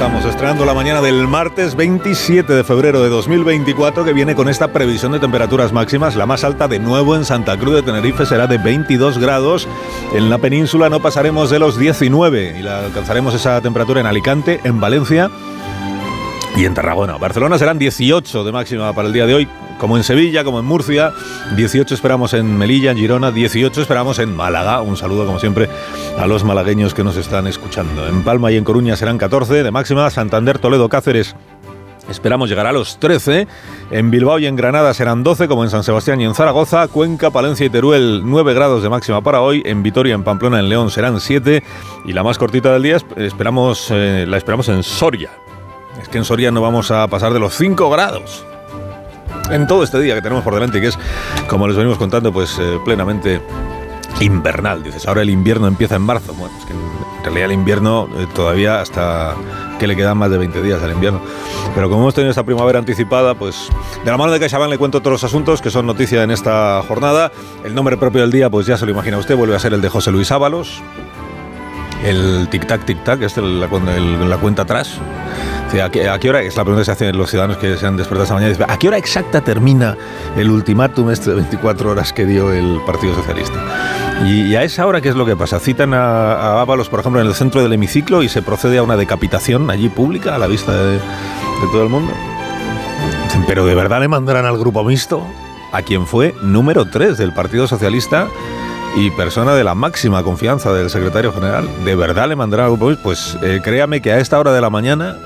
Estamos, 0.00 0.24
estrenando 0.24 0.64
la 0.64 0.72
mañana 0.72 1.02
del 1.02 1.28
martes 1.28 1.76
27 1.76 2.54
de 2.54 2.64
febrero 2.64 3.02
de 3.02 3.10
2024, 3.10 4.02
que 4.02 4.14
viene 4.14 4.34
con 4.34 4.48
esta 4.48 4.72
previsión 4.72 5.12
de 5.12 5.18
temperaturas 5.18 5.74
máximas. 5.74 6.16
La 6.16 6.24
más 6.24 6.42
alta 6.42 6.68
de 6.68 6.78
nuevo 6.78 7.16
en 7.16 7.26
Santa 7.26 7.58
Cruz 7.58 7.74
de 7.74 7.82
Tenerife 7.82 8.24
será 8.24 8.46
de 8.46 8.56
22 8.56 9.18
grados. 9.18 9.68
En 10.14 10.30
la 10.30 10.38
península 10.38 10.88
no 10.88 11.00
pasaremos 11.00 11.50
de 11.50 11.58
los 11.58 11.78
19 11.78 12.56
y 12.58 12.62
la 12.62 12.86
alcanzaremos 12.86 13.34
esa 13.34 13.60
temperatura 13.60 14.00
en 14.00 14.06
Alicante, 14.06 14.60
en 14.64 14.80
Valencia 14.80 15.30
y 16.56 16.64
en 16.64 16.72
Tarragona. 16.72 17.18
Barcelona 17.18 17.58
serán 17.58 17.78
18 17.78 18.42
de 18.42 18.52
máxima 18.52 18.94
para 18.94 19.06
el 19.06 19.12
día 19.12 19.26
de 19.26 19.34
hoy, 19.34 19.48
como 19.80 19.96
en 19.96 20.04
Sevilla, 20.04 20.44
como 20.44 20.60
en 20.60 20.66
Murcia. 20.66 21.12
18 21.56 21.94
esperamos 21.94 22.34
en 22.34 22.56
Melilla, 22.56 22.92
en 22.92 22.98
Girona. 22.98 23.32
18 23.32 23.80
esperamos 23.80 24.18
en 24.18 24.36
Málaga. 24.36 24.82
Un 24.82 24.96
saludo, 24.96 25.26
como 25.26 25.40
siempre, 25.40 25.68
a 26.18 26.26
los 26.26 26.44
malagueños 26.44 26.94
que 26.94 27.02
nos 27.02 27.16
están 27.16 27.46
escuchando. 27.46 28.06
En 28.06 28.22
Palma 28.22 28.52
y 28.52 28.56
en 28.56 28.64
Coruña 28.64 28.94
serán 28.94 29.18
14 29.18 29.64
de 29.64 29.70
máxima. 29.70 30.10
Santander, 30.10 30.58
Toledo, 30.58 30.88
Cáceres. 30.88 31.34
Esperamos 32.10 32.50
llegar 32.50 32.66
a 32.66 32.72
los 32.72 32.98
13. 32.98 33.48
En 33.90 34.10
Bilbao 34.10 34.38
y 34.38 34.46
en 34.46 34.56
Granada 34.56 34.92
serán 34.92 35.22
12, 35.22 35.48
como 35.48 35.64
en 35.64 35.70
San 35.70 35.82
Sebastián 35.82 36.20
y 36.20 36.24
en 36.24 36.34
Zaragoza. 36.34 36.86
Cuenca, 36.88 37.30
Palencia 37.30 37.64
y 37.64 37.70
Teruel, 37.70 38.20
9 38.24 38.52
grados 38.52 38.82
de 38.82 38.90
máxima 38.90 39.22
para 39.22 39.40
hoy. 39.40 39.62
En 39.64 39.82
Vitoria, 39.82 40.14
en 40.14 40.24
Pamplona, 40.24 40.58
en 40.58 40.68
León 40.68 40.90
serán 40.90 41.20
7. 41.20 41.62
Y 42.04 42.12
la 42.12 42.22
más 42.22 42.36
cortita 42.36 42.72
del 42.72 42.82
día 42.82 42.98
esperamos, 43.16 43.88
eh, 43.90 44.26
la 44.28 44.36
esperamos 44.36 44.68
en 44.68 44.82
Soria. 44.82 45.30
Es 46.02 46.08
que 46.08 46.18
en 46.18 46.24
Soria 46.24 46.50
no 46.50 46.60
vamos 46.60 46.90
a 46.90 47.06
pasar 47.08 47.32
de 47.32 47.40
los 47.40 47.54
5 47.54 47.88
grados. 47.88 48.44
En 49.50 49.66
todo 49.66 49.82
este 49.82 49.98
día 50.00 50.14
que 50.14 50.22
tenemos 50.22 50.44
por 50.44 50.54
delante, 50.54 50.80
que 50.80 50.88
es, 50.88 50.98
como 51.48 51.66
les 51.66 51.76
venimos 51.76 51.98
contando, 51.98 52.32
pues 52.32 52.56
eh, 52.60 52.78
plenamente 52.84 53.40
invernal. 54.20 54.82
Dices, 54.82 55.06
ahora 55.06 55.22
el 55.22 55.30
invierno 55.30 55.66
empieza 55.66 55.96
en 55.96 56.02
marzo. 56.02 56.34
Bueno, 56.34 56.54
es 56.58 56.64
que 56.66 56.72
en 56.72 57.24
realidad 57.24 57.46
el 57.46 57.52
invierno 57.52 58.08
eh, 58.16 58.26
todavía 58.34 58.80
hasta 58.80 59.34
que 59.78 59.86
le 59.86 59.96
quedan 59.96 60.18
más 60.18 60.30
de 60.30 60.38
20 60.38 60.62
días 60.62 60.82
al 60.82 60.92
invierno. 60.92 61.20
Pero 61.74 61.88
como 61.88 62.02
hemos 62.02 62.14
tenido 62.14 62.30
esta 62.30 62.44
primavera 62.44 62.78
anticipada, 62.78 63.34
pues 63.34 63.68
de 64.04 64.10
la 64.10 64.16
mano 64.16 64.32
de 64.32 64.38
CaixaBank 64.38 64.70
le 64.70 64.78
cuento 64.78 65.00
todos 65.00 65.12
los 65.12 65.24
asuntos 65.24 65.60
que 65.62 65.70
son 65.70 65.86
noticia 65.86 66.22
en 66.22 66.30
esta 66.30 66.82
jornada. 66.86 67.32
El 67.64 67.74
nombre 67.74 67.96
propio 67.96 68.20
del 68.20 68.30
día, 68.30 68.50
pues 68.50 68.66
ya 68.66 68.76
se 68.76 68.84
lo 68.84 68.92
imagina 68.92 69.18
usted, 69.18 69.36
vuelve 69.36 69.56
a 69.56 69.58
ser 69.58 69.72
el 69.72 69.80
de 69.80 69.88
José 69.88 70.10
Luis 70.12 70.30
Ábalos. 70.30 70.82
El 72.04 72.48
tic-tac, 72.48 72.84
tic-tac, 72.84 73.22
este 73.22 73.42
la, 73.42 73.68
la 73.68 74.36
cuenta 74.38 74.62
atrás. 74.62 74.98
¿A 75.78 75.88
qué, 75.88 76.08
¿A 76.08 76.18
qué, 76.18 76.30
hora? 76.30 76.42
Es 76.42 76.56
la 76.56 76.64
pregunta 76.64 76.80
que 76.80 76.84
se 76.86 76.92
hacen 76.92 77.16
los 77.16 77.30
ciudadanos 77.30 77.56
que 77.58 77.76
se 77.76 77.86
han 77.86 77.96
despertado 77.96 78.24
esta 78.24 78.34
mañana. 78.34 78.66
¿A 78.68 78.76
qué 78.76 78.88
hora 78.88 78.98
exacta 78.98 79.40
termina 79.40 79.96
el 80.36 80.50
ultimátum 80.50 81.10
este 81.10 81.30
de 81.30 81.36
24 81.36 81.90
horas 81.90 82.12
que 82.12 82.26
dio 82.26 82.52
el 82.52 82.80
Partido 82.84 83.14
Socialista? 83.14 83.54
Y, 84.26 84.54
a 84.56 84.64
esa 84.64 84.86
hora, 84.86 85.00
¿qué 85.00 85.10
es 85.10 85.14
lo 85.14 85.24
que 85.24 85.36
pasa? 85.36 85.60
Citan 85.60 85.94
a, 85.94 86.32
a, 86.32 86.60
Ábalos, 86.60 86.88
por 86.88 87.00
ejemplo, 87.00 87.20
en 87.20 87.28
el 87.28 87.34
centro 87.34 87.62
del 87.62 87.72
hemiciclo 87.72 88.22
y 88.22 88.28
se 88.28 88.42
procede 88.42 88.78
a 88.78 88.82
una 88.82 88.96
decapitación 88.96 89.70
allí 89.70 89.88
pública, 89.88 90.34
a 90.34 90.38
la 90.38 90.48
vista 90.48 90.72
de, 90.72 90.94
de 90.94 91.66
todo 91.70 91.84
el 91.84 91.88
mundo. 91.88 92.12
¿pero 93.46 93.64
de 93.64 93.74
verdad 93.74 94.00
le 94.00 94.08
mandarán 94.08 94.44
al 94.44 94.58
grupo 94.58 94.84
mixto? 94.84 95.26
A 95.72 95.82
quien 95.82 96.06
fue 96.06 96.34
número 96.42 96.90
3 96.90 97.16
del 97.16 97.32
Partido 97.32 97.66
Socialista 97.66 98.28
y 98.96 99.10
persona 99.10 99.54
de 99.54 99.64
la 99.64 99.74
máxima 99.74 100.22
confianza 100.22 100.72
del 100.72 100.90
secretario 100.90 101.32
general. 101.32 101.68
¿De 101.84 101.94
verdad 101.94 102.28
le 102.28 102.36
mandarán 102.36 102.66
al 102.66 102.72
grupo 102.72 102.88
mixto? 102.88 103.02
Pues 103.02 103.38
eh, 103.42 103.60
créame 103.62 104.00
que 104.00 104.12
a 104.12 104.18
esta 104.18 104.38
hora 104.38 104.52
de 104.52 104.60
la 104.60 104.70
mañana 104.70 105.16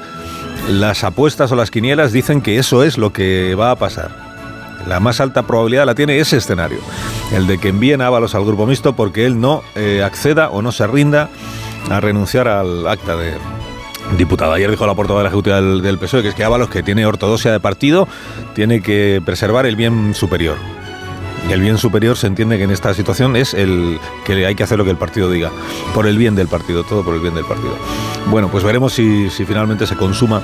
las 0.68 1.04
apuestas 1.04 1.52
o 1.52 1.56
las 1.56 1.70
quinielas 1.70 2.12
dicen 2.12 2.40
que 2.40 2.58
eso 2.58 2.84
es 2.84 2.98
lo 2.98 3.12
que 3.12 3.54
va 3.54 3.70
a 3.70 3.76
pasar. 3.76 4.10
La 4.86 5.00
más 5.00 5.20
alta 5.20 5.44
probabilidad 5.44 5.86
la 5.86 5.94
tiene 5.94 6.18
ese 6.18 6.36
escenario, 6.36 6.78
el 7.32 7.46
de 7.46 7.58
que 7.58 7.68
envíen 7.68 8.02
a 8.02 8.08
Ábalos 8.08 8.34
al 8.34 8.44
grupo 8.44 8.66
mixto 8.66 8.94
porque 8.94 9.24
él 9.24 9.40
no 9.40 9.62
eh, 9.76 10.02
acceda 10.04 10.50
o 10.50 10.60
no 10.60 10.72
se 10.72 10.86
rinda 10.86 11.30
a 11.90 12.00
renunciar 12.00 12.48
al 12.48 12.86
acta 12.86 13.16
de 13.16 13.34
diputado. 14.18 14.52
Ayer 14.52 14.70
dijo 14.70 14.86
la 14.86 14.94
portavoz 14.94 15.20
de 15.20 15.24
la 15.24 15.28
Ejecutiva 15.30 15.56
del, 15.56 15.80
del 15.80 15.98
PSOE 15.98 16.22
que 16.22 16.28
es 16.28 16.34
que 16.34 16.44
Ábalos, 16.44 16.68
que 16.68 16.82
tiene 16.82 17.06
ortodoxia 17.06 17.50
de 17.50 17.60
partido, 17.60 18.06
tiene 18.54 18.82
que 18.82 19.22
preservar 19.24 19.64
el 19.64 19.76
bien 19.76 20.14
superior. 20.14 20.56
El 21.50 21.60
bien 21.60 21.78
superior 21.78 22.16
se 22.16 22.26
entiende 22.26 22.58
que 22.58 22.64
en 22.64 22.70
esta 22.70 22.94
situación 22.94 23.36
es 23.36 23.54
el 23.54 24.00
que 24.24 24.44
hay 24.46 24.54
que 24.54 24.64
hacer 24.64 24.78
lo 24.78 24.84
que 24.84 24.90
el 24.90 24.96
partido 24.96 25.30
diga, 25.30 25.50
por 25.94 26.06
el 26.06 26.18
bien 26.18 26.34
del 26.34 26.48
partido, 26.48 26.82
todo 26.84 27.04
por 27.04 27.14
el 27.14 27.20
bien 27.20 27.34
del 27.34 27.44
partido. 27.44 27.76
Bueno, 28.26 28.48
pues 28.50 28.64
veremos 28.64 28.92
si, 28.94 29.28
finalmente 29.28 29.86
se 29.86 29.94
consuma 29.94 30.42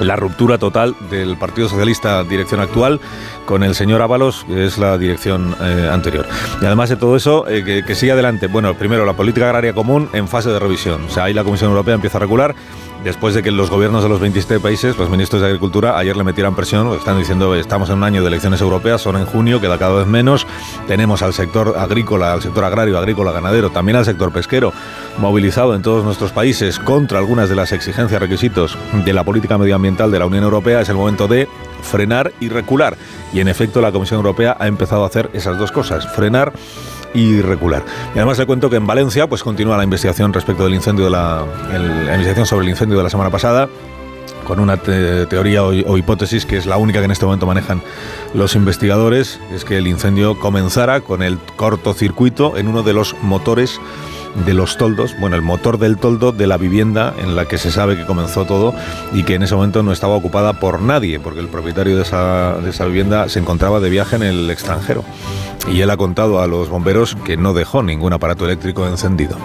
la 0.00 0.16
ruptura 0.16 0.58
total 0.58 0.96
del 1.08 1.36
Partido 1.36 1.68
Socialista 1.68 2.24
dirección 2.24 2.60
actual 2.60 3.00
con 3.44 3.62
el 3.62 3.76
señor 3.76 4.02
Ábalos, 4.02 4.44
que 4.48 4.64
es 4.64 4.76
la 4.76 4.98
dirección 4.98 5.54
eh, 5.60 5.88
anterior. 5.92 6.26
Y 6.60 6.66
además 6.66 6.88
de 6.88 6.96
todo 6.96 7.14
eso, 7.14 7.46
eh, 7.46 7.62
que, 7.62 7.84
que 7.84 8.10
adelante. 8.10 8.48
Bueno, 8.48 8.74
primero, 8.74 9.06
la 9.06 9.12
política 9.12 9.46
agraria 9.46 9.72
común 9.72 10.08
en 10.14 10.26
fase 10.26 10.48
de 10.48 10.58
revisión. 10.58 11.04
O 11.04 11.10
sea, 11.10 11.24
ahí 11.24 11.34
la 11.34 11.44
Comisión 11.44 11.70
Europea 11.70 11.94
empieza 11.94 12.18
a 12.18 12.22
regular 12.22 12.56
después 13.04 13.34
de 13.34 13.42
que 13.42 13.50
los 13.50 13.70
gobiernos 13.70 14.02
de 14.02 14.08
los 14.08 14.18
27 14.18 14.60
países, 14.60 14.96
los 14.96 15.10
ministros 15.10 15.42
de 15.42 15.48
Agricultura, 15.48 15.98
ayer 15.98 16.16
le 16.16 16.24
metieran 16.24 16.56
presión, 16.56 16.90
están 16.94 17.18
diciendo 17.18 17.54
estamos 17.54 17.90
en 17.90 17.98
un 17.98 18.04
año 18.04 18.22
de 18.22 18.28
elecciones 18.28 18.60
europeas, 18.62 19.02
son 19.02 19.16
en 19.16 19.26
junio, 19.26 19.60
queda 19.60 19.78
cada 19.78 19.98
vez 19.98 20.06
menos, 20.06 20.46
tenemos 20.88 21.22
al 21.22 21.34
sector 21.34 21.74
agrícola, 21.78 22.32
al 22.32 22.42
sector 22.42 22.64
agrario, 22.64 22.98
agrícola, 22.98 23.30
ganadero, 23.30 23.70
también 23.70 23.96
al 23.96 24.06
sector 24.06 24.32
pesquero, 24.32 24.72
movilizado 25.18 25.74
en 25.74 25.82
todos 25.82 26.02
nuestros 26.02 26.32
países 26.32 26.78
contra 26.78 27.18
algunas 27.18 27.48
de 27.50 27.56
las 27.56 27.72
exigencias, 27.72 28.20
requisitos 28.20 28.78
de 29.04 29.12
la 29.12 29.22
política 29.22 29.58
medioambiental 29.58 30.10
de 30.10 30.18
la 30.18 30.26
Unión 30.26 30.42
Europea, 30.42 30.80
es 30.80 30.88
el 30.88 30.96
momento 30.96 31.28
de 31.28 31.46
frenar 31.82 32.32
y 32.40 32.48
recular. 32.48 32.96
Y 33.32 33.40
en 33.40 33.48
efecto 33.48 33.82
la 33.82 33.92
Comisión 33.92 34.16
Europea 34.16 34.56
ha 34.58 34.66
empezado 34.66 35.04
a 35.04 35.08
hacer 35.08 35.28
esas 35.34 35.58
dos 35.58 35.70
cosas, 35.70 36.08
frenar 36.14 36.52
y 37.14 37.40
recular. 37.40 37.84
Y 38.14 38.18
además 38.18 38.38
le 38.38 38.44
cuento 38.44 38.68
que 38.68 38.76
en 38.76 38.86
Valencia 38.86 39.28
pues 39.28 39.42
continúa 39.42 39.76
la 39.78 39.84
investigación 39.84 40.32
respecto 40.32 40.64
del 40.64 40.74
incendio 40.74 41.06
de 41.06 41.10
la, 41.12 41.44
el, 41.72 41.84
investigación 41.84 42.46
sobre 42.46 42.64
el 42.66 42.70
incendio 42.70 42.98
de 42.98 43.04
la 43.04 43.10
semana 43.10 43.30
pasada 43.30 43.68
con 44.44 44.60
una 44.60 44.76
te 44.76 45.24
teoría 45.26 45.64
o, 45.64 45.96
hipótesis 45.96 46.44
que 46.44 46.58
es 46.58 46.66
la 46.66 46.76
única 46.76 46.98
que 46.98 47.06
en 47.06 47.10
este 47.10 47.24
momento 47.24 47.46
manejan 47.46 47.80
los 48.34 48.54
investigadores, 48.54 49.40
es 49.52 49.64
que 49.64 49.78
el 49.78 49.86
incendio 49.86 50.38
comenzara 50.38 51.00
con 51.00 51.22
el 51.22 51.38
cortocircuito 51.56 52.58
en 52.58 52.68
uno 52.68 52.82
de 52.82 52.92
los 52.92 53.16
motores 53.22 53.80
de 54.34 54.54
los 54.54 54.76
toldos, 54.76 55.14
bueno, 55.18 55.36
el 55.36 55.42
motor 55.42 55.78
del 55.78 55.96
toldo 55.96 56.32
de 56.32 56.46
la 56.46 56.56
vivienda 56.56 57.14
en 57.18 57.36
la 57.36 57.46
que 57.46 57.58
se 57.58 57.70
sabe 57.70 57.96
que 57.96 58.04
comenzó 58.04 58.44
todo 58.44 58.74
y 59.12 59.22
que 59.22 59.34
en 59.34 59.42
ese 59.42 59.54
momento 59.54 59.82
no 59.82 59.92
estaba 59.92 60.14
ocupada 60.14 60.54
por 60.54 60.80
nadie, 60.80 61.20
porque 61.20 61.40
el 61.40 61.48
propietario 61.48 61.96
de 61.96 62.02
esa, 62.02 62.54
de 62.60 62.70
esa 62.70 62.84
vivienda 62.84 63.28
se 63.28 63.38
encontraba 63.38 63.80
de 63.80 63.90
viaje 63.90 64.16
en 64.16 64.22
el 64.22 64.50
extranjero. 64.50 65.04
Y 65.72 65.80
él 65.80 65.90
ha 65.90 65.96
contado 65.96 66.40
a 66.40 66.46
los 66.46 66.68
bomberos 66.68 67.16
que 67.24 67.36
no 67.36 67.54
dejó 67.54 67.82
ningún 67.82 68.12
aparato 68.12 68.44
eléctrico 68.44 68.86
encendido. 68.86 69.36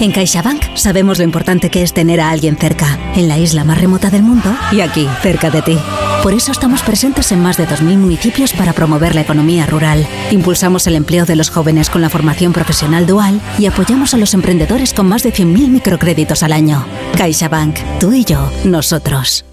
En 0.00 0.12
CaixaBank 0.12 0.76
sabemos 0.76 1.18
lo 1.18 1.24
importante 1.24 1.70
que 1.70 1.82
es 1.82 1.94
tener 1.94 2.20
a 2.20 2.30
alguien 2.30 2.56
cerca, 2.56 2.98
en 3.14 3.28
la 3.28 3.38
isla 3.38 3.64
más 3.64 3.80
remota 3.80 4.10
del 4.10 4.22
mundo 4.22 4.54
y 4.72 4.80
aquí, 4.80 5.08
cerca 5.22 5.50
de 5.50 5.62
ti. 5.62 5.78
Por 6.26 6.34
eso 6.34 6.50
estamos 6.50 6.82
presentes 6.82 7.30
en 7.30 7.40
más 7.40 7.56
de 7.56 7.68
2.000 7.68 7.98
municipios 7.98 8.52
para 8.52 8.72
promover 8.72 9.14
la 9.14 9.20
economía 9.20 9.64
rural. 9.64 10.04
Impulsamos 10.32 10.84
el 10.88 10.96
empleo 10.96 11.24
de 11.24 11.36
los 11.36 11.50
jóvenes 11.50 11.88
con 11.88 12.02
la 12.02 12.10
formación 12.10 12.52
profesional 12.52 13.06
dual 13.06 13.40
y 13.60 13.66
apoyamos 13.66 14.12
a 14.12 14.16
los 14.16 14.34
emprendedores 14.34 14.92
con 14.92 15.06
más 15.06 15.22
de 15.22 15.32
100.000 15.32 15.68
microcréditos 15.68 16.42
al 16.42 16.52
año. 16.52 16.84
CaixaBank, 17.16 17.78
tú 18.00 18.12
y 18.12 18.24
yo, 18.24 18.50
nosotros. 18.64 19.44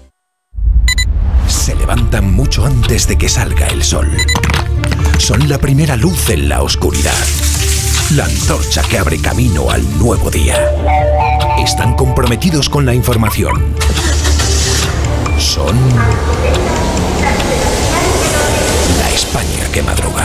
Se 1.46 1.76
levanta 1.76 2.18
despiertan 2.18 2.32
mucho 2.32 2.66
antes 2.66 3.06
de 3.06 3.18
que 3.18 3.28
salga 3.28 3.68
el 3.68 3.84
sol. 3.84 4.10
Son 5.18 5.48
la 5.48 5.58
primera 5.58 5.94
luz 5.94 6.28
en 6.30 6.48
la 6.48 6.60
oscuridad. 6.60 7.14
La 8.16 8.24
antorcha 8.24 8.82
que 8.82 8.98
abre 8.98 9.20
camino 9.20 9.70
al 9.70 9.84
nuevo 10.00 10.28
día. 10.28 10.56
Están 11.56 11.94
comprometidos 11.94 12.68
con 12.68 12.84
la 12.84 12.94
información. 12.94 13.62
Son 15.38 15.76
la 18.98 19.10
España 19.10 19.63
que 19.74 19.82
madruga. 19.82 20.22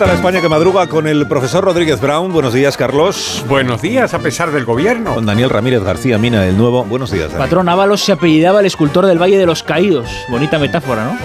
Está 0.00 0.12
la 0.14 0.14
España 0.14 0.40
que 0.40 0.48
madruga 0.48 0.86
con 0.86 1.06
el 1.06 1.28
profesor 1.28 1.62
Rodríguez 1.62 2.00
Brown. 2.00 2.32
Buenos 2.32 2.54
días, 2.54 2.78
Carlos. 2.78 3.44
Buenos 3.46 3.82
días, 3.82 4.14
a 4.14 4.18
pesar 4.20 4.50
del 4.50 4.64
gobierno. 4.64 5.14
Con 5.14 5.26
Daniel 5.26 5.50
Ramírez 5.50 5.82
García 5.82 6.16
Mina, 6.16 6.46
el 6.46 6.56
nuevo. 6.56 6.84
Buenos 6.84 7.10
días, 7.10 7.24
Daniel. 7.24 7.40
Patrón 7.40 7.68
Ábalos 7.68 8.00
se 8.00 8.12
apellidaba 8.12 8.60
el 8.60 8.66
escultor 8.66 9.04
del 9.04 9.20
Valle 9.20 9.36
de 9.36 9.44
los 9.44 9.62
Caídos. 9.62 10.08
Bonita 10.30 10.58
metáfora, 10.58 11.04
¿no? 11.04 11.18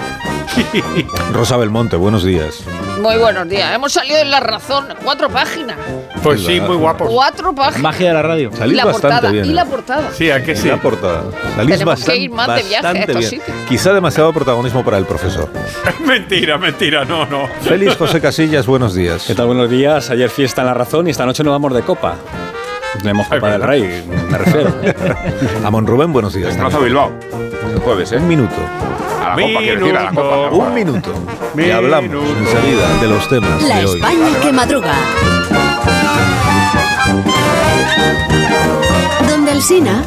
Rosa 1.34 1.56
Belmonte, 1.56 1.96
buenos 1.96 2.26
días. 2.26 2.66
Muy 3.02 3.18
buenos 3.18 3.48
días. 3.48 3.74
Hemos 3.76 3.92
salido 3.94 4.18
en 4.20 4.32
La 4.32 4.40
Razón. 4.40 4.88
Cuatro 5.04 5.30
páginas. 5.30 5.78
Pues 6.24 6.44
sí, 6.44 6.60
muy 6.60 6.78
guapos. 6.78 7.10
Cuatro 7.12 7.54
páginas. 7.54 7.82
Magia 7.82 8.08
de 8.08 8.14
la 8.14 8.22
radio. 8.22 8.50
y 8.54 8.58
Salís 8.58 8.78
la 8.78 8.86
bastante 8.86 9.08
portada. 9.16 9.32
bien. 9.32 9.46
Y 9.46 9.50
¿eh? 9.50 9.54
la 9.54 9.66
portada. 9.66 10.12
Sí, 10.14 10.32
¿a 10.32 10.44
que 10.44 10.56
sí? 10.56 10.68
La 10.70 10.78
portada. 10.78 11.24
Salís 11.56 11.74
Tenemos 11.78 12.04
que 12.06 12.16
ir 12.18 12.32
más 12.32 12.48
de 12.48 12.64
viaje 12.64 12.76
a 12.78 12.82
bastante 12.94 13.12
estos 13.12 13.20
bien. 13.20 13.30
sitios. 13.30 13.58
Quizá 13.70 13.94
demasiado 13.94 14.34
protagonismo 14.34 14.84
para 14.84 14.98
el 14.98 15.06
profesor. 15.06 15.50
mentira, 16.06 16.58
mentira, 16.58 17.06
no, 17.06 17.26
no. 17.26 17.48
Félix 17.62 17.96
José 17.96 18.22
Casillas, 18.22 18.66
buenos 18.66 18.96
días. 18.96 19.26
¿Qué 19.28 19.36
tal? 19.36 19.48
Buenos 19.48 19.70
días. 19.70 20.10
Ayer 20.10 20.30
fiesta 20.30 20.62
en 20.62 20.68
La 20.68 20.74
Razón 20.74 21.08
y 21.08 21.12
esta 21.12 21.26
noche 21.26 21.44
nos 21.44 21.52
vamos 21.52 21.74
de 21.74 21.82
copa. 21.82 22.16
Tenemos 22.98 23.28
Copa 23.28 23.52
del 23.52 23.62
Rey, 23.62 24.04
me 24.32 24.38
refiero. 24.38 24.74
Amon 25.66 25.86
Rubén, 25.86 26.14
buenos 26.14 26.34
días. 26.34 26.56
También. 26.56 26.82
Bilbao. 26.86 27.12
El 27.74 27.80
jueves, 27.82 28.14
¿eh? 28.14 28.18
Un 28.18 28.28
minuto. 28.30 28.56
A 29.26 29.30
la 29.30 29.42
copa, 29.48 29.60
quiero 29.60 29.80
decir, 29.80 29.98
a 29.98 30.04
la 30.04 30.10
copa. 30.12 30.34
a 30.36 30.38
la 30.42 30.50
copa. 30.50 30.66
Un 30.68 30.74
minuto. 30.74 31.14
Y 31.58 31.72
hablamos 31.72 32.30
enseguida 32.38 33.02
de 33.02 33.08
los 33.08 33.28
temas 33.30 33.64
La 33.64 33.80
de 33.80 33.86
hoy. 33.86 33.96
España 33.96 34.28
que 34.42 34.54
madruga. 34.54 34.94
Donde 39.30 39.52
el 39.52 39.62
Sina. 39.62 40.04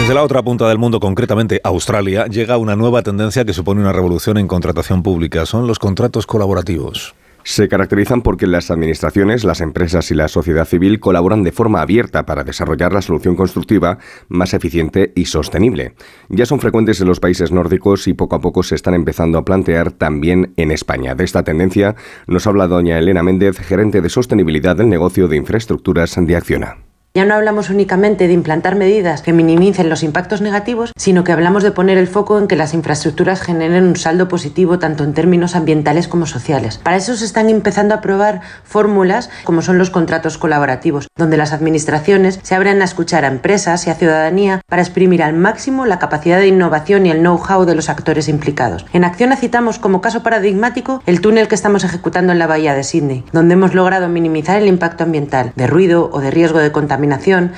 Desde 0.00 0.14
la 0.14 0.22
otra 0.22 0.42
punta 0.42 0.68
del 0.68 0.78
mundo, 0.78 0.98
concretamente 1.00 1.60
Australia, 1.62 2.26
llega 2.26 2.56
una 2.56 2.74
nueva 2.76 3.02
tendencia 3.02 3.44
que 3.44 3.52
supone 3.52 3.80
una 3.80 3.92
revolución 3.92 4.38
en 4.38 4.48
contratación 4.48 5.02
pública. 5.02 5.46
Son 5.46 5.66
los 5.66 5.78
contratos 5.78 6.26
colaborativos. 6.26 7.14
Se 7.44 7.68
caracterizan 7.68 8.22
porque 8.22 8.46
las 8.46 8.70
administraciones, 8.70 9.44
las 9.44 9.60
empresas 9.60 10.10
y 10.10 10.14
la 10.14 10.28
sociedad 10.28 10.64
civil 10.64 11.00
colaboran 11.00 11.42
de 11.42 11.52
forma 11.52 11.80
abierta 11.80 12.24
para 12.24 12.44
desarrollar 12.44 12.92
la 12.92 13.02
solución 13.02 13.36
constructiva 13.36 13.98
más 14.28 14.54
eficiente 14.54 15.12
y 15.14 15.24
sostenible. 15.24 15.94
Ya 16.28 16.46
son 16.46 16.60
frecuentes 16.60 17.00
en 17.00 17.08
los 17.08 17.20
países 17.20 17.52
nórdicos 17.52 18.06
y 18.06 18.14
poco 18.14 18.36
a 18.36 18.40
poco 18.40 18.62
se 18.62 18.74
están 18.74 18.94
empezando 18.94 19.38
a 19.38 19.44
plantear 19.44 19.92
también 19.92 20.52
en 20.56 20.70
España. 20.70 21.14
De 21.14 21.24
esta 21.24 21.42
tendencia 21.42 21.96
nos 22.26 22.46
habla 22.46 22.68
doña 22.68 22.98
Elena 22.98 23.22
Méndez, 23.22 23.58
gerente 23.58 24.00
de 24.00 24.08
sostenibilidad 24.08 24.76
del 24.76 24.88
negocio 24.88 25.28
de 25.28 25.36
infraestructuras 25.36 26.16
de 26.18 26.36
Acciona. 26.36 26.91
Ya 27.14 27.26
no 27.26 27.34
hablamos 27.34 27.68
únicamente 27.68 28.26
de 28.26 28.32
implantar 28.32 28.74
medidas 28.74 29.20
que 29.20 29.34
minimicen 29.34 29.90
los 29.90 30.02
impactos 30.02 30.40
negativos, 30.40 30.92
sino 30.96 31.24
que 31.24 31.32
hablamos 31.32 31.62
de 31.62 31.70
poner 31.70 31.98
el 31.98 32.08
foco 32.08 32.38
en 32.38 32.48
que 32.48 32.56
las 32.56 32.72
infraestructuras 32.72 33.42
generen 33.42 33.84
un 33.84 33.96
saldo 33.96 34.28
positivo 34.28 34.78
tanto 34.78 35.04
en 35.04 35.12
términos 35.12 35.54
ambientales 35.54 36.08
como 36.08 36.24
sociales. 36.24 36.80
Para 36.82 36.96
eso 36.96 37.14
se 37.14 37.26
están 37.26 37.50
empezando 37.50 37.94
a 37.94 38.00
probar 38.00 38.40
fórmulas 38.64 39.28
como 39.44 39.60
son 39.60 39.76
los 39.76 39.90
contratos 39.90 40.38
colaborativos, 40.38 41.08
donde 41.14 41.36
las 41.36 41.52
administraciones 41.52 42.40
se 42.42 42.54
abren 42.54 42.80
a 42.80 42.86
escuchar 42.86 43.26
a 43.26 43.28
empresas 43.28 43.86
y 43.86 43.90
a 43.90 43.94
ciudadanía 43.94 44.62
para 44.66 44.80
exprimir 44.80 45.22
al 45.22 45.34
máximo 45.34 45.84
la 45.84 45.98
capacidad 45.98 46.38
de 46.38 46.48
innovación 46.48 47.04
y 47.04 47.10
el 47.10 47.18
know-how 47.18 47.66
de 47.66 47.74
los 47.74 47.90
actores 47.90 48.30
implicados. 48.30 48.86
En 48.94 49.04
Acciona 49.04 49.36
citamos 49.36 49.78
como 49.78 50.00
caso 50.00 50.22
paradigmático 50.22 51.02
el 51.04 51.20
túnel 51.20 51.48
que 51.48 51.56
estamos 51.56 51.84
ejecutando 51.84 52.32
en 52.32 52.38
la 52.38 52.46
bahía 52.46 52.72
de 52.72 52.84
Sydney, 52.84 53.26
donde 53.32 53.52
hemos 53.52 53.74
logrado 53.74 54.08
minimizar 54.08 54.56
el 54.56 54.66
impacto 54.66 55.04
ambiental 55.04 55.52
de 55.56 55.66
ruido 55.66 56.08
o 56.10 56.20
de 56.20 56.30
riesgo 56.30 56.58
de 56.58 56.72
contaminación 56.72 57.01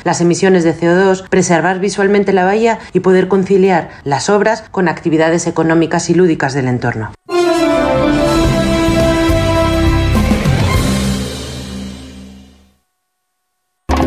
las 0.05 0.21
emisiones 0.21 0.65
de 0.65 0.75
CO2, 0.75 1.29
preservar 1.29 1.79
visualmente 1.79 2.33
la 2.33 2.45
bahía 2.45 2.79
y 2.93 3.01
poder 3.01 3.29
conciliar 3.29 3.91
las 4.05 4.29
obras 4.31 4.65
con 4.71 4.89
actividades 4.89 5.47
económicas 5.47 6.11
y 6.11 6.15
lúdicas 6.15 6.55
del 6.55 6.69
entorno. 6.69 7.13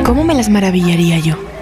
¿Cómo 0.06 0.24
me 0.24 0.34
las 0.34 0.50
maravillaría 0.50 1.20
yo? 1.20 1.36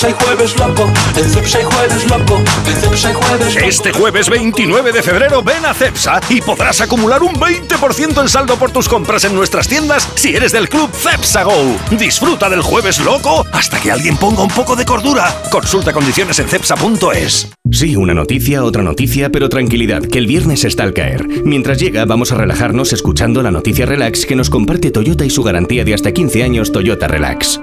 Cepsa 0.00 0.16
hay 0.16 0.26
jueves 0.26 0.58
loco, 0.58 0.90
en 1.14 1.30
Cepsa 1.30 1.58
hay 1.58 1.64
jueves 1.64 2.10
loco, 2.10 2.42
en 2.66 2.76
Cepsa 2.76 3.08
hay 3.08 3.14
jueves 3.14 3.54
loco. 3.54 3.66
Este 3.66 3.92
jueves 3.92 4.30
29 4.30 4.92
de 4.92 5.02
febrero 5.02 5.42
ven 5.42 5.66
a 5.66 5.74
Cepsa 5.74 6.22
y 6.30 6.40
podrás 6.40 6.80
acumular 6.80 7.22
un 7.22 7.34
20% 7.34 8.18
en 8.18 8.28
saldo 8.30 8.56
por 8.56 8.70
tus 8.70 8.88
compras 8.88 9.24
en 9.24 9.34
nuestras 9.34 9.68
tiendas 9.68 10.08
si 10.14 10.34
eres 10.34 10.52
del 10.52 10.70
club 10.70 10.88
Cepsa 10.90 11.42
Go. 11.42 11.76
Disfruta 11.98 12.48
del 12.48 12.62
jueves 12.62 12.98
loco 13.00 13.44
hasta 13.52 13.78
que 13.78 13.90
alguien 13.90 14.16
ponga 14.16 14.42
un 14.42 14.48
poco 14.48 14.74
de 14.74 14.86
cordura. 14.86 15.38
Consulta 15.50 15.92
condiciones 15.92 16.38
en 16.38 16.48
cepsa.es. 16.48 17.50
Sí, 17.70 17.94
una 17.94 18.14
noticia, 18.14 18.64
otra 18.64 18.82
noticia, 18.82 19.30
pero 19.30 19.50
tranquilidad, 19.50 20.00
que 20.00 20.16
el 20.16 20.26
viernes 20.26 20.64
está 20.64 20.84
al 20.84 20.94
caer. 20.94 21.28
Mientras 21.44 21.78
llega, 21.78 22.06
vamos 22.06 22.32
a 22.32 22.36
relajarnos 22.36 22.94
escuchando 22.94 23.42
la 23.42 23.50
noticia 23.50 23.84
relax 23.84 24.24
que 24.24 24.34
nos 24.34 24.48
comparte 24.48 24.92
Toyota 24.92 25.26
y 25.26 25.30
su 25.30 25.42
garantía 25.42 25.84
de 25.84 25.92
hasta 25.92 26.12
15 26.12 26.42
años 26.42 26.72
Toyota 26.72 27.06
Relax. 27.06 27.60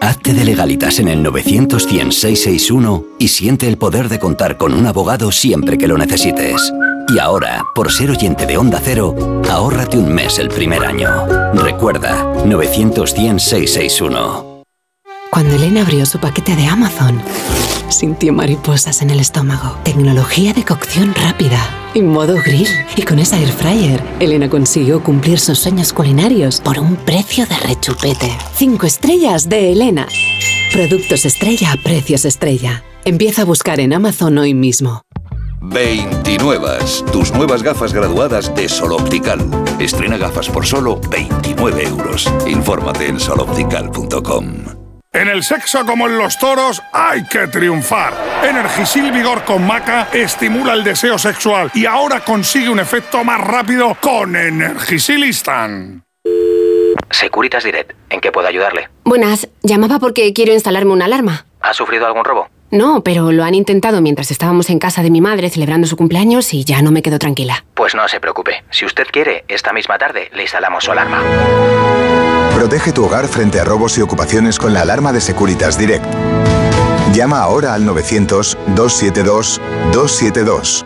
Hazte 0.00 0.32
de 0.32 0.44
legalitas 0.44 1.00
en 1.00 1.08
el 1.08 1.22
900 1.22 1.86
y 3.18 3.28
siente 3.28 3.66
el 3.66 3.78
poder 3.78 4.08
de 4.08 4.20
contar 4.20 4.56
con 4.56 4.72
un 4.72 4.86
abogado 4.86 5.32
siempre 5.32 5.76
que 5.76 5.88
lo 5.88 5.98
necesites. 5.98 6.72
Y 7.08 7.18
ahora, 7.18 7.64
por 7.74 7.90
ser 7.90 8.10
oyente 8.10 8.46
de 8.46 8.56
Onda 8.56 8.80
Cero, 8.82 9.42
ahórrate 9.50 9.98
un 9.98 10.12
mes 10.12 10.38
el 10.38 10.48
primer 10.48 10.84
año. 10.84 11.26
Recuerda, 11.54 12.44
900 12.44 13.14
Cuando 15.30 15.54
Elena 15.56 15.82
abrió 15.82 16.06
su 16.06 16.18
paquete 16.18 16.54
de 16.54 16.66
Amazon, 16.66 17.20
sintió 17.88 18.32
mariposas 18.32 19.02
en 19.02 19.10
el 19.10 19.20
estómago. 19.20 19.76
Tecnología 19.84 20.52
de 20.52 20.64
cocción 20.64 21.14
rápida 21.14 21.58
y 21.94 22.02
modo 22.02 22.34
grill. 22.44 22.68
Y 22.96 23.02
con 23.02 23.18
esa 23.18 23.38
air 23.38 23.48
fryer, 23.48 24.02
Elena 24.20 24.48
consiguió 24.48 25.02
cumplir 25.02 25.38
sus 25.38 25.58
sueños 25.58 25.92
culinarios 25.92 26.60
por 26.60 26.78
un 26.78 26.96
precio 26.96 27.46
de 27.46 27.56
rechupete. 27.56 28.36
Cinco 28.54 28.86
estrellas 28.86 29.48
de 29.48 29.72
Elena. 29.72 30.06
Productos 30.72 31.24
estrella 31.24 31.72
a 31.72 31.76
precios 31.76 32.24
estrella. 32.24 32.82
Empieza 33.04 33.42
a 33.42 33.44
buscar 33.44 33.80
en 33.80 33.92
Amazon 33.92 34.38
hoy 34.38 34.54
mismo. 34.54 35.02
29. 35.60 36.78
Tus 37.12 37.32
nuevas 37.32 37.62
gafas 37.62 37.92
graduadas 37.92 38.54
de 38.54 38.68
Sol 38.68 38.92
Optical. 38.92 39.40
Estrena 39.78 40.16
gafas 40.16 40.48
por 40.48 40.66
solo 40.66 41.00
29 41.10 41.84
euros. 41.84 42.30
Infórmate 42.46 43.08
en 43.08 43.20
soloptical.com. 43.20 44.87
En 45.12 45.26
el 45.28 45.42
sexo 45.42 45.86
como 45.86 46.06
en 46.06 46.18
los 46.18 46.38
toros 46.38 46.82
hay 46.92 47.24
que 47.24 47.46
triunfar. 47.46 48.12
Energisil 48.44 49.10
Vigor 49.10 49.42
con 49.44 49.66
Maca 49.66 50.08
estimula 50.12 50.74
el 50.74 50.84
deseo 50.84 51.16
sexual 51.18 51.70
y 51.74 51.86
ahora 51.86 52.20
consigue 52.20 52.68
un 52.68 52.78
efecto 52.78 53.24
más 53.24 53.40
rápido 53.40 53.96
con 54.00 54.36
Energisil 54.36 55.24
Instant. 55.24 56.02
Securitas 57.10 57.64
Direct, 57.64 57.92
¿en 58.10 58.20
qué 58.20 58.30
puedo 58.30 58.48
ayudarle? 58.48 58.90
Buenas, 59.04 59.48
llamaba 59.62 59.98
porque 59.98 60.34
quiero 60.34 60.52
instalarme 60.52 60.92
una 60.92 61.06
alarma. 61.06 61.46
¿Ha 61.62 61.72
sufrido 61.72 62.06
algún 62.06 62.24
robo? 62.24 62.48
No, 62.70 63.02
pero 63.02 63.32
lo 63.32 63.44
han 63.44 63.54
intentado 63.54 64.02
mientras 64.02 64.30
estábamos 64.30 64.68
en 64.68 64.78
casa 64.78 65.02
de 65.02 65.10
mi 65.10 65.22
madre 65.22 65.48
celebrando 65.48 65.86
su 65.86 65.96
cumpleaños 65.96 66.52
y 66.52 66.64
ya 66.64 66.82
no 66.82 66.90
me 66.90 67.00
quedo 67.02 67.18
tranquila. 67.18 67.64
Pues 67.74 67.94
no 67.94 68.06
se 68.08 68.20
preocupe. 68.20 68.62
Si 68.70 68.84
usted 68.84 69.06
quiere, 69.10 69.44
esta 69.48 69.72
misma 69.72 69.96
tarde 69.96 70.28
le 70.34 70.42
instalamos 70.42 70.84
su 70.84 70.92
alarma. 70.92 71.22
Protege 72.54 72.92
tu 72.92 73.06
hogar 73.06 73.26
frente 73.26 73.58
a 73.60 73.64
robos 73.64 73.96
y 73.96 74.02
ocupaciones 74.02 74.58
con 74.58 74.74
la 74.74 74.82
alarma 74.82 75.12
de 75.12 75.22
Securitas 75.22 75.78
Direct. 75.78 76.04
Llama 77.14 77.40
ahora 77.40 77.72
al 77.72 77.86
900-272-272. 77.86 80.84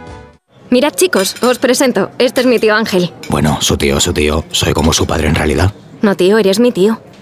Mirad 0.70 0.92
chicos, 0.94 1.34
os 1.42 1.58
presento. 1.58 2.10
Este 2.18 2.42
es 2.42 2.46
mi 2.46 2.60
tío 2.60 2.76
Ángel. 2.76 3.12
Bueno, 3.28 3.58
su 3.60 3.76
tío, 3.76 3.98
su 4.00 4.12
tío. 4.12 4.44
Soy 4.52 4.72
como 4.72 4.92
su 4.92 5.04
padre 5.06 5.26
en 5.28 5.34
realidad. 5.34 5.72
No 6.00 6.14
tío, 6.14 6.38
eres 6.38 6.60
mi 6.60 6.70
tío. 6.72 7.00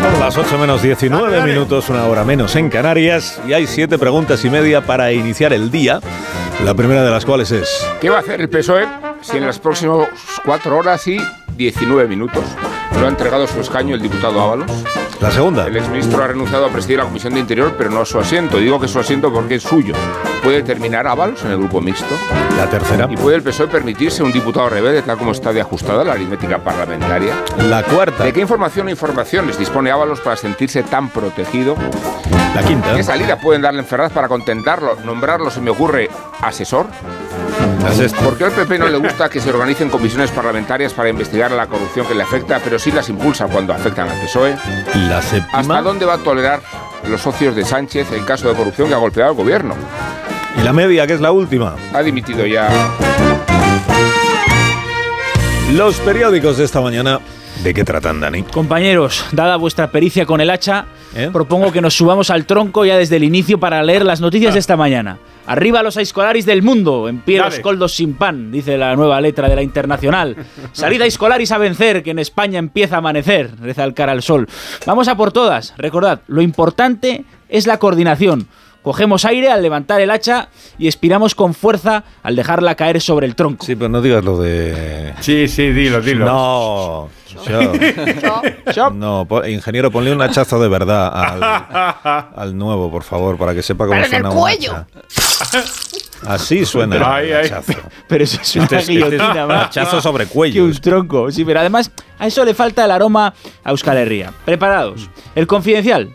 Son 0.00 0.20
las 0.20 0.36
8 0.36 0.58
menos 0.58 0.82
19 0.82 1.42
minutos, 1.42 1.88
una 1.88 2.04
hora 2.06 2.24
menos 2.24 2.54
en 2.56 2.68
Canarias, 2.70 3.40
y 3.46 3.52
hay 3.52 3.66
siete 3.66 3.98
preguntas 3.98 4.44
y 4.44 4.50
media 4.50 4.80
para 4.80 5.12
iniciar 5.12 5.52
el 5.52 5.70
día. 5.70 6.00
La 6.64 6.74
primera 6.74 7.04
de 7.04 7.10
las 7.10 7.24
cuales 7.24 7.50
es. 7.50 7.86
¿Qué 8.00 8.08
va 8.08 8.18
a 8.18 8.20
hacer 8.20 8.40
el 8.40 8.48
PSOE 8.48 8.86
si 9.20 9.36
en 9.36 9.46
las 9.46 9.58
próximas 9.58 10.08
4 10.44 10.76
horas 10.76 11.06
y 11.08 11.18
19 11.56 12.08
minutos 12.08 12.44
no 12.94 13.06
ha 13.06 13.08
entregado 13.08 13.46
su 13.46 13.60
escaño 13.60 13.94
el 13.94 14.02
diputado 14.02 14.40
Ábalos? 14.40 14.70
La 15.20 15.30
segunda. 15.30 15.66
El 15.66 15.76
exministro 15.76 16.22
ha 16.22 16.26
renunciado 16.28 16.66
a 16.66 16.68
presidir 16.68 16.98
la 16.98 17.04
Comisión 17.04 17.34
de 17.34 17.40
Interior, 17.40 17.74
pero 17.76 17.90
no 17.90 18.00
a 18.00 18.06
su 18.06 18.18
asiento. 18.18 18.58
Digo 18.58 18.78
que 18.78 18.88
su 18.88 18.98
asiento 18.98 19.32
porque 19.32 19.56
es 19.56 19.62
suyo. 19.62 19.94
¿Puede 20.42 20.62
terminar 20.62 21.06
Ábalos 21.06 21.44
en 21.44 21.52
el 21.52 21.58
grupo 21.58 21.80
mixto? 21.80 22.14
La 22.56 22.66
tercera. 22.66 23.06
¿Y 23.10 23.16
puede 23.16 23.36
el 23.36 23.42
PSOE 23.42 23.68
permitirse 23.68 24.22
un 24.22 24.32
diputado 24.32 24.68
rebelde 24.68 25.02
tal 25.02 25.16
como 25.18 25.32
está 25.32 25.52
de 25.52 25.60
ajustada 25.60 26.04
la 26.04 26.12
aritmética 26.12 26.58
parlamentaria? 26.58 27.34
La 27.68 27.82
cuarta. 27.82 28.24
¿De 28.24 28.32
qué 28.32 28.40
información 28.40 28.86
o 28.86 28.90
informaciones 28.90 29.58
dispone 29.58 29.90
Ábalos 29.90 30.20
para 30.20 30.36
sentirse 30.36 30.82
tan 30.82 31.08
protegido? 31.08 31.76
La 32.54 32.62
quinta. 32.62 32.94
¿Qué 32.94 33.02
salida 33.02 33.38
pueden 33.38 33.62
darle 33.62 33.80
en 33.80 33.86
Ferraz 33.86 34.12
para 34.12 34.28
contentarlo, 34.28 34.96
nombrarlo, 35.04 35.50
se 35.50 35.60
me 35.60 35.70
ocurre, 35.70 36.08
asesor? 36.40 36.86
¿Por 38.24 38.36
qué 38.36 38.44
al 38.44 38.52
PP 38.52 38.78
no 38.78 38.88
le 38.88 38.98
gusta 38.98 39.28
que 39.28 39.40
se 39.40 39.50
organicen 39.50 39.88
comisiones 39.88 40.30
parlamentarias 40.30 40.92
para 40.92 41.08
investigar 41.08 41.50
la 41.52 41.66
corrupción 41.66 42.06
que 42.06 42.14
le 42.14 42.22
afecta, 42.24 42.60
pero 42.62 42.78
sí 42.78 42.90
las 42.90 43.08
impulsa 43.08 43.46
cuando 43.46 43.72
afectan 43.72 44.08
al 44.08 44.20
PSOE? 44.20 44.56
La 45.08 45.22
séptima. 45.22 45.58
¿Hasta 45.58 45.82
dónde 45.82 46.04
va 46.04 46.14
a 46.14 46.18
tolerar 46.18 46.60
los 47.08 47.20
socios 47.20 47.54
de 47.54 47.64
Sánchez 47.64 48.10
el 48.12 48.24
caso 48.24 48.48
de 48.48 48.54
corrupción 48.54 48.88
que 48.88 48.94
ha 48.94 48.98
golpeado 48.98 49.30
al 49.30 49.36
gobierno? 49.36 49.74
Y 50.58 50.62
la 50.62 50.72
media, 50.72 51.06
que 51.06 51.14
es 51.14 51.20
la 51.20 51.30
última. 51.30 51.76
Ha 51.94 52.02
dimitido 52.02 52.44
ya. 52.44 52.68
Los 55.72 55.96
periódicos 55.98 56.56
de 56.58 56.64
esta 56.64 56.80
mañana. 56.80 57.20
¿De 57.62 57.72
qué 57.72 57.84
tratan, 57.84 58.20
Dani? 58.20 58.42
Compañeros, 58.42 59.24
dada 59.32 59.56
vuestra 59.56 59.90
pericia 59.90 60.26
con 60.26 60.40
el 60.40 60.50
hacha, 60.50 60.86
propongo 61.32 61.72
que 61.72 61.80
nos 61.80 61.94
subamos 61.94 62.30
al 62.30 62.46
tronco 62.46 62.84
ya 62.84 62.98
desde 62.98 63.16
el 63.16 63.24
inicio 63.24 63.58
para 63.58 63.82
leer 63.82 64.04
las 64.04 64.20
noticias 64.20 64.52
de 64.52 64.60
esta 64.60 64.76
mañana. 64.76 65.18
Arriba 65.46 65.82
los 65.82 65.96
escolaris 65.96 66.44
del 66.44 66.62
mundo, 66.62 67.08
en 67.08 67.20
pie 67.20 67.38
los 67.38 67.50
Dale. 67.50 67.62
coldos 67.62 67.94
sin 67.94 68.14
pan, 68.14 68.50
dice 68.50 68.76
la 68.76 68.96
nueva 68.96 69.20
letra 69.20 69.48
de 69.48 69.56
la 69.56 69.62
Internacional. 69.62 70.36
Salida 70.72 71.06
escolaris 71.06 71.52
a 71.52 71.58
vencer, 71.58 72.02
que 72.02 72.10
en 72.10 72.18
España 72.18 72.58
empieza 72.58 72.96
a 72.96 72.98
amanecer, 72.98 73.50
reza 73.60 73.84
el 73.84 73.94
cara 73.94 74.12
al 74.12 74.22
sol. 74.22 74.48
Vamos 74.86 75.08
a 75.08 75.16
por 75.16 75.32
todas. 75.32 75.74
Recordad, 75.76 76.20
lo 76.26 76.42
importante 76.42 77.24
es 77.48 77.66
la 77.66 77.78
coordinación. 77.78 78.48
Cogemos 78.86 79.24
aire 79.24 79.50
al 79.50 79.62
levantar 79.62 80.00
el 80.00 80.12
hacha 80.12 80.46
y 80.78 80.86
expiramos 80.86 81.34
con 81.34 81.54
fuerza 81.54 82.04
al 82.22 82.36
dejarla 82.36 82.76
caer 82.76 83.00
sobre 83.00 83.26
el 83.26 83.34
tronco. 83.34 83.66
Sí, 83.66 83.74
pero 83.74 83.88
no 83.88 84.00
digas 84.00 84.22
lo 84.24 84.38
de. 84.38 85.12
Sí, 85.18 85.48
sí, 85.48 85.72
dilo, 85.72 86.00
dilo. 86.00 86.24
No. 86.24 87.08
yo- 88.72 88.90
no, 88.90 89.26
ingeniero, 89.48 89.90
ponle 89.90 90.12
un 90.12 90.22
hachazo 90.22 90.60
de 90.60 90.68
verdad 90.68 91.10
al, 91.12 92.26
al 92.36 92.56
nuevo, 92.56 92.88
por 92.88 93.02
favor, 93.02 93.36
para 93.36 93.54
que 93.56 93.62
sepa 93.64 93.86
cómo 93.86 94.00
Pero 94.00 94.06
en 94.06 94.14
el 94.14 94.20
suena 94.22 94.30
un 94.30 94.36
cuello. 94.40 94.72
hacha. 94.72 95.64
Así 96.26 96.64
suena 96.64 96.94
el 96.96 97.02
Ay, 97.02 97.32
ay. 97.32 97.46
hachazo. 97.46 97.72
Pero 98.08 98.22
eso 98.22 98.38
es 98.40 98.54
una 98.54 98.64
Este 98.66 98.76
es- 98.76 98.82
este 98.88 98.94
es 98.94 99.04
guillotina 99.10 99.46
más 99.46 99.66
hachazo 99.66 100.00
sobre 100.00 100.26
que 100.26 100.30
cuello. 100.32 100.64
un 100.64 100.72
tronco. 100.74 101.30
Sí, 101.32 101.44
pero 101.44 101.58
además 101.58 101.90
a 102.20 102.28
eso 102.28 102.44
le 102.44 102.54
falta 102.54 102.84
el 102.84 102.92
aroma 102.92 103.34
a 103.64 103.70
Euskal 103.70 103.96
Herria. 103.98 104.32
Preparados. 104.44 105.10
El 105.34 105.48
confidencial. 105.48 106.14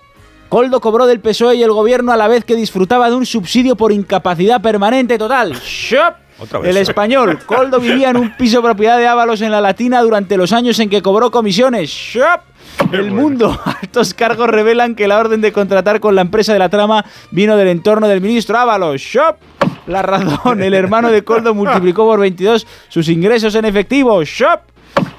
Coldo 0.51 0.81
cobró 0.81 1.07
del 1.07 1.21
PSOE 1.21 1.55
y 1.55 1.63
el 1.63 1.71
gobierno 1.71 2.11
a 2.11 2.17
la 2.17 2.27
vez 2.27 2.43
que 2.43 2.57
disfrutaba 2.57 3.09
de 3.09 3.15
un 3.15 3.25
subsidio 3.25 3.77
por 3.77 3.93
incapacidad 3.93 4.61
permanente 4.61 5.17
total. 5.17 5.53
¡Shop! 5.53 6.15
Otra 6.39 6.59
vez. 6.59 6.71
El 6.71 6.75
español. 6.75 7.39
Coldo 7.45 7.79
vivía 7.79 8.09
en 8.09 8.17
un 8.17 8.35
piso 8.35 8.61
propiedad 8.61 8.97
de 8.97 9.07
Ábalos 9.07 9.39
en 9.39 9.49
la 9.49 9.61
Latina 9.61 10.01
durante 10.01 10.35
los 10.35 10.51
años 10.51 10.77
en 10.79 10.89
que 10.89 11.01
cobró 11.01 11.31
comisiones. 11.31 11.89
¡Shop! 11.89 12.41
El 12.91 13.11
mundo. 13.11 13.57
Altos 13.81 14.13
cargos 14.13 14.49
revelan 14.49 14.93
que 14.93 15.07
la 15.07 15.19
orden 15.19 15.39
de 15.39 15.53
contratar 15.53 16.01
con 16.01 16.15
la 16.15 16.21
empresa 16.21 16.51
de 16.51 16.59
la 16.59 16.67
trama 16.67 17.05
vino 17.31 17.55
del 17.55 17.69
entorno 17.69 18.09
del 18.09 18.19
ministro 18.19 18.57
Ábalos. 18.57 18.99
¡Shop! 18.99 19.37
La 19.87 20.01
razón. 20.01 20.61
El 20.61 20.73
hermano 20.73 21.11
de 21.11 21.23
Coldo 21.23 21.55
multiplicó 21.55 22.03
por 22.03 22.19
22 22.19 22.67
sus 22.89 23.07
ingresos 23.07 23.55
en 23.55 23.63
efectivo. 23.63 24.21
¡Shop! 24.25 24.59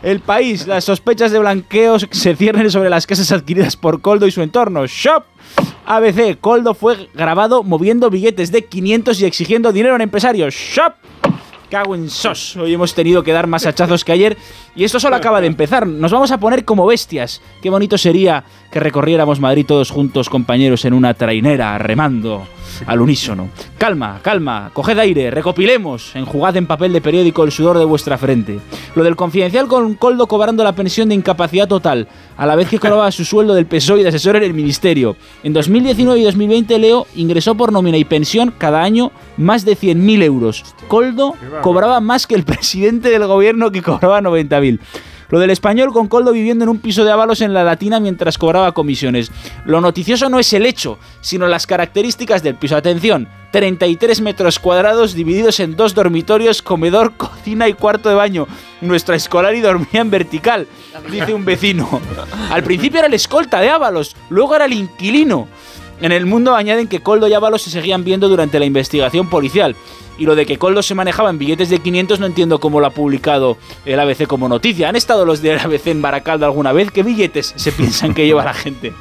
El 0.02 0.18
país, 0.18 0.66
las 0.66 0.84
sospechas 0.84 1.30
de 1.30 1.38
blanqueos 1.38 2.08
se 2.10 2.34
ciernen 2.34 2.72
sobre 2.72 2.90
las 2.90 3.06
casas 3.06 3.30
adquiridas 3.30 3.76
por 3.76 4.00
Coldo 4.00 4.26
y 4.26 4.32
su 4.32 4.42
entorno. 4.42 4.84
Shop. 4.86 5.24
ABC, 5.86 6.40
Coldo 6.40 6.74
fue 6.74 7.08
grabado 7.14 7.62
moviendo 7.62 8.10
billetes 8.10 8.50
de 8.50 8.64
500 8.64 9.20
y 9.20 9.26
exigiendo 9.26 9.72
dinero 9.72 9.94
en 9.94 10.00
empresarios. 10.00 10.54
Shop. 10.54 10.94
Cago 11.70 11.94
en 11.94 12.10
sos. 12.10 12.56
Hoy 12.56 12.74
hemos 12.74 12.94
tenido 12.94 13.22
que 13.22 13.32
dar 13.32 13.46
más 13.46 13.64
hachazos 13.64 14.04
que 14.04 14.10
ayer. 14.10 14.36
Y 14.74 14.82
esto 14.82 14.98
solo 14.98 15.14
acaba 15.14 15.40
de 15.40 15.46
empezar. 15.46 15.86
Nos 15.86 16.10
vamos 16.10 16.32
a 16.32 16.38
poner 16.38 16.64
como 16.64 16.84
bestias. 16.84 17.40
Qué 17.62 17.70
bonito 17.70 17.96
sería 17.96 18.42
que 18.72 18.80
recorriéramos 18.80 19.38
Madrid 19.38 19.64
todos 19.66 19.90
juntos, 19.90 20.28
compañeros, 20.28 20.84
en 20.84 20.94
una 20.94 21.14
trainera, 21.14 21.78
remando 21.78 22.44
al 22.86 23.00
unísono. 23.00 23.48
Calma, 23.78 24.20
calma, 24.22 24.70
coged 24.72 24.98
aire, 24.98 25.30
recopilemos, 25.30 26.14
enjugad 26.14 26.56
en 26.56 26.66
papel 26.66 26.92
de 26.92 27.00
periódico 27.00 27.44
el 27.44 27.52
sudor 27.52 27.78
de 27.78 27.84
vuestra 27.84 28.18
frente. 28.18 28.60
Lo 28.94 29.04
del 29.04 29.16
confidencial 29.16 29.68
con 29.68 29.94
Coldo 29.94 30.26
cobrando 30.26 30.64
la 30.64 30.74
pensión 30.74 31.08
de 31.08 31.14
incapacidad 31.14 31.68
total, 31.68 32.08
a 32.36 32.46
la 32.46 32.56
vez 32.56 32.68
que 32.68 32.78
cobraba 32.78 33.10
su 33.10 33.24
sueldo 33.24 33.54
del 33.54 33.66
PSOE 33.66 34.00
y 34.00 34.02
de 34.02 34.08
asesor 34.08 34.36
en 34.36 34.42
el 34.42 34.54
ministerio. 34.54 35.16
En 35.42 35.52
2019 35.52 36.20
y 36.20 36.24
2020 36.24 36.78
Leo 36.78 37.06
ingresó 37.14 37.54
por 37.54 37.72
nómina 37.72 37.96
y 37.96 38.04
pensión 38.04 38.52
cada 38.56 38.82
año 38.82 39.12
más 39.36 39.64
de 39.64 39.76
100.000 39.76 40.22
euros. 40.22 40.64
Coldo 40.88 41.34
cobraba 41.62 42.00
más 42.00 42.26
que 42.26 42.34
el 42.34 42.44
presidente 42.44 43.10
del 43.10 43.26
gobierno 43.26 43.70
que 43.70 43.82
cobraba 43.82 44.20
90.000. 44.20 44.78
Lo 45.32 45.38
del 45.38 45.48
español 45.48 45.94
con 45.94 46.08
Coldo 46.08 46.30
viviendo 46.30 46.62
en 46.62 46.68
un 46.68 46.78
piso 46.78 47.06
de 47.06 47.10
avalos 47.10 47.40
en 47.40 47.54
la 47.54 47.64
Latina 47.64 47.98
mientras 48.00 48.36
cobraba 48.36 48.72
comisiones. 48.72 49.32
Lo 49.64 49.80
noticioso 49.80 50.28
no 50.28 50.38
es 50.38 50.52
el 50.52 50.66
hecho, 50.66 50.98
sino 51.22 51.48
las 51.48 51.66
características 51.66 52.42
del 52.42 52.56
piso. 52.56 52.76
Atención, 52.76 53.26
33 53.50 54.20
metros 54.20 54.58
cuadrados 54.58 55.14
divididos 55.14 55.58
en 55.60 55.74
dos 55.74 55.94
dormitorios, 55.94 56.60
comedor, 56.60 57.12
cocina 57.16 57.66
y 57.66 57.72
cuarto 57.72 58.10
de 58.10 58.14
baño. 58.14 58.46
Nuestra 58.82 59.16
escolar 59.16 59.54
y 59.54 59.62
dormía 59.62 60.02
en 60.02 60.10
vertical, 60.10 60.66
dice 61.10 61.32
un 61.32 61.46
vecino. 61.46 61.88
Al 62.50 62.62
principio 62.62 62.98
era 62.98 63.08
el 63.08 63.14
escolta 63.14 63.62
de 63.62 63.70
Ábalos, 63.70 64.14
luego 64.28 64.54
era 64.54 64.66
el 64.66 64.74
inquilino. 64.74 65.48
En 66.02 66.12
el 66.12 66.26
mundo 66.26 66.54
añaden 66.54 66.88
que 66.88 67.00
Coldo 67.00 67.26
y 67.26 67.32
Ábalos 67.32 67.62
se 67.62 67.70
seguían 67.70 68.04
viendo 68.04 68.28
durante 68.28 68.58
la 68.58 68.66
investigación 68.66 69.30
policial. 69.30 69.76
Y 70.18 70.26
lo 70.26 70.34
de 70.34 70.46
que 70.46 70.58
Coldo 70.58 70.82
se 70.82 70.94
manejaba 70.94 71.30
en 71.30 71.38
billetes 71.38 71.70
de 71.70 71.78
500 71.80 72.20
no 72.20 72.26
entiendo 72.26 72.60
cómo 72.60 72.80
lo 72.80 72.86
ha 72.86 72.90
publicado 72.90 73.56
el 73.84 73.98
ABC 73.98 74.26
como 74.26 74.48
noticia. 74.48 74.88
¿Han 74.88 74.96
estado 74.96 75.24
los 75.24 75.42
del 75.42 75.58
ABC 75.58 75.88
en 75.88 76.02
Baracaldo 76.02 76.46
alguna 76.46 76.72
vez? 76.72 76.90
¿Qué 76.90 77.02
billetes 77.02 77.52
se 77.56 77.72
piensan 77.72 78.14
que 78.14 78.26
lleva 78.26 78.44
la 78.44 78.54
gente? 78.54 78.92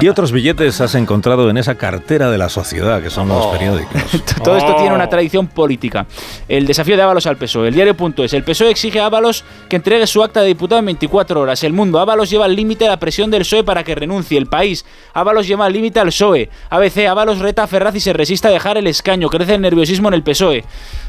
¿Qué 0.00 0.10
otros 0.10 0.32
billetes 0.32 0.80
has 0.80 0.94
encontrado 0.94 1.48
en 1.48 1.56
esa 1.56 1.76
cartera 1.76 2.30
de 2.30 2.36
la 2.38 2.48
sociedad 2.48 3.02
que 3.02 3.10
son 3.10 3.28
los 3.28 3.46
Oh. 3.46 3.52
periódicos? 3.52 4.02
Todo 4.44 4.56
esto 4.56 4.74
tiene 4.76 4.94
una 4.94 5.08
tradición 5.08 5.46
política. 5.46 6.06
El 6.48 6.66
desafío 6.66 6.96
de 6.96 7.02
Ábalos 7.02 7.26
al 7.26 7.36
PSOE. 7.36 7.68
El 7.68 7.74
diario.es. 7.74 8.32
El 8.34 8.42
PSOE 8.44 8.70
exige 8.70 9.00
a 9.00 9.06
Ábalos 9.06 9.44
que 9.68 9.76
entregue 9.76 10.06
su 10.06 10.22
acta 10.22 10.40
de 10.42 10.48
diputado 10.48 10.80
en 10.80 10.86
24 10.86 11.40
horas. 11.40 11.62
El 11.64 11.72
mundo. 11.72 11.98
Ábalos 12.00 12.28
lleva 12.28 12.44
al 12.44 12.54
límite 12.56 12.86
la 12.86 12.98
presión 12.98 13.30
del 13.30 13.42
PSOE 13.42 13.64
para 13.64 13.84
que 13.84 13.94
renuncie. 13.94 14.36
El 14.36 14.46
país. 14.46 14.84
Ábalos 15.14 15.46
lleva 15.46 15.64
al 15.66 15.72
límite 15.72 16.00
al 16.00 16.08
PSOE. 16.08 16.50
ABC. 16.68 17.06
Ábalos 17.08 17.38
reta 17.38 17.62
a 17.62 17.66
Ferraz 17.66 17.94
y 17.94 18.00
se 18.00 18.12
resiste 18.12 18.48
a 18.48 18.50
dejar 18.50 18.76
el 18.76 18.86
escaño. 18.88 19.28
Crece 19.28 19.54
el 19.54 19.60
nerviosismo 19.62 20.08
en 20.08 20.14
el 20.14 20.22
PSOE. 20.22 20.39
PSOE. 20.40 20.64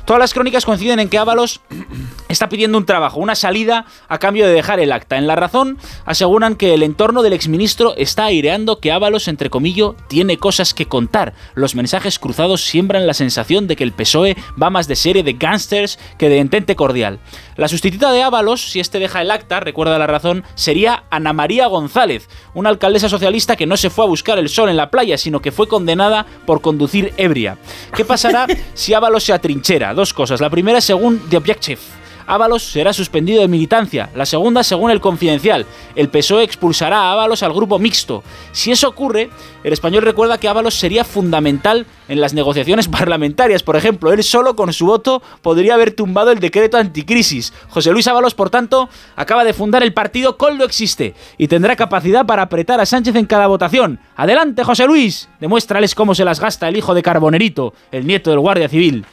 Todas 0.06 0.19
las 0.19 0.34
crónicas 0.34 0.65
coinciden 0.65 0.99
en 0.99 1.10
que 1.10 1.18
Ábalos 1.18 1.61
está 2.30 2.49
pidiendo 2.49 2.78
un 2.78 2.86
trabajo, 2.86 3.19
una 3.19 3.36
salida 3.36 3.86
a 4.07 4.18
cambio 4.18 4.48
de 4.48 4.53
dejar 4.53 4.80
el 4.80 4.91
acta. 4.91 5.18
En 5.18 5.28
La 5.28 5.36
Razón 5.36 5.78
aseguran 6.06 6.56
que 6.56 6.73
el 6.73 6.84
entorno 6.84 7.23
del 7.23 7.34
exministro 7.34 7.94
está 7.98 8.26
aireando 8.26 8.80
que 8.80 8.91
Ábalos, 8.91 9.28
entre 9.28 9.49
comillas, 9.49 9.72
tiene 10.07 10.38
cosas 10.38 10.73
que 10.73 10.88
contar. 10.88 11.34
Los 11.56 11.76
mensajes 11.76 12.19
cruzados 12.19 12.61
siembran 12.65 13.07
la 13.07 13.14
sensación 13.14 13.68
de 13.68 13.76
que 13.76 13.84
el 13.84 13.94
PSOE 13.94 14.36
va 14.61 14.69
más 14.69 14.88
de 14.88 14.95
serie 14.95 15.23
de 15.23 15.34
gángsters 15.34 15.98
que 16.18 16.30
de 16.30 16.40
entente 16.40 16.76
cordial. 16.76 17.19
La 17.56 17.68
sustituta 17.68 18.11
de 18.11 18.23
Ábalos, 18.23 18.72
si 18.72 18.80
este 18.80 18.99
deja 18.99 19.22
el 19.22 19.32
acta, 19.32 19.60
recuerda 19.60 19.99
La 19.99 20.07
Razón, 20.07 20.44
sería 20.56 21.03
Ana 21.10 21.34
María 21.34 21.68
González, 21.68 22.28
una 22.53 22.69
alcaldesa 22.69 23.10
socialista 23.10 23.56
que 23.56 23.65
no 23.68 23.78
se 23.78 23.90
fue 23.90 24.06
a 24.06 24.07
buscar 24.07 24.40
el 24.40 24.49
sol 24.49 24.69
en 24.69 24.78
la 24.78 24.90
playa, 24.90 25.18
sino 25.18 25.41
que 25.41 25.52
fue 25.52 25.68
condenada 25.68 26.26
por 26.45 26.61
conducir 26.61 27.14
ebria. 27.18 27.57
¿Qué 27.95 28.06
pasará 28.06 28.48
si 28.73 28.94
Ábalos 28.94 29.23
se 29.23 29.34
atrinchera? 29.34 29.91
Dos 29.94 30.14
cosas. 30.14 30.42
La 30.42 30.50
primera, 30.50 30.82
según 30.82 31.20
The 31.30 31.38
Objective. 31.38 31.80
Ábalos 32.28 32.64
será 32.64 32.94
suspendido 32.94 33.42
de 33.42 33.48
militancia. 33.48 34.10
La 34.16 34.26
segunda, 34.26 34.64
según 34.64 34.92
el 34.92 35.02
Confidencial, 35.02 35.66
el 35.96 36.10
PSOE 36.10 36.44
expulsará 36.44 36.98
a 36.98 37.12
Ábalos 37.12 37.44
al 37.44 37.52
grupo 37.52 37.80
mixto. 37.80 38.24
Si 38.54 38.72
eso 38.72 38.88
ocurre, 38.88 39.30
el 39.64 39.74
español 39.74 40.04
recuerda 40.04 40.38
que 40.38 40.48
Ábalos 40.48 40.76
sería 40.76 41.04
fundamental 41.04 41.86
en 42.08 42.22
las 42.22 42.34
negociaciones 42.34 42.88
parlamentarias. 42.88 43.64
Por 43.64 43.76
ejemplo, 43.76 44.14
él 44.14 44.24
solo 44.24 44.56
con 44.56 44.72
su 44.72 44.86
voto 44.86 45.22
podría 45.42 45.74
haber 45.74 45.92
tumbado 45.92 46.32
el 46.32 46.40
decreto 46.40 46.78
anticrisis. 46.78 47.54
José 47.70 47.92
Luis 47.92 48.08
Ábalos, 48.08 48.34
por 48.34 48.50
tanto, 48.50 48.88
acaba 49.16 49.44
de 49.44 49.54
fundar 49.54 49.84
el 49.84 49.94
partido 49.94 50.38
Coldo 50.38 50.64
Existe 50.64 51.16
y 51.38 51.48
tendrá 51.48 51.76
capacidad 51.76 52.26
para 52.26 52.44
apretar 52.44 52.80
a 52.80 52.86
Sánchez 52.86 53.16
en 53.16 53.26
cada 53.26 53.48
votación. 53.48 54.00
Adelante, 54.16 54.64
José 54.64 54.86
Luis. 54.86 55.28
Demuéstrales 55.40 55.96
cómo 55.96 56.16
se 56.16 56.26
las 56.26 56.40
gasta 56.40 56.68
el 56.68 56.78
hijo 56.78 56.94
de 56.94 57.04
Carbonerito, 57.04 57.74
el 57.92 58.08
nieto 58.08 58.30
del 58.30 58.40
Guardia 58.40 58.70
Civil. 58.70 59.06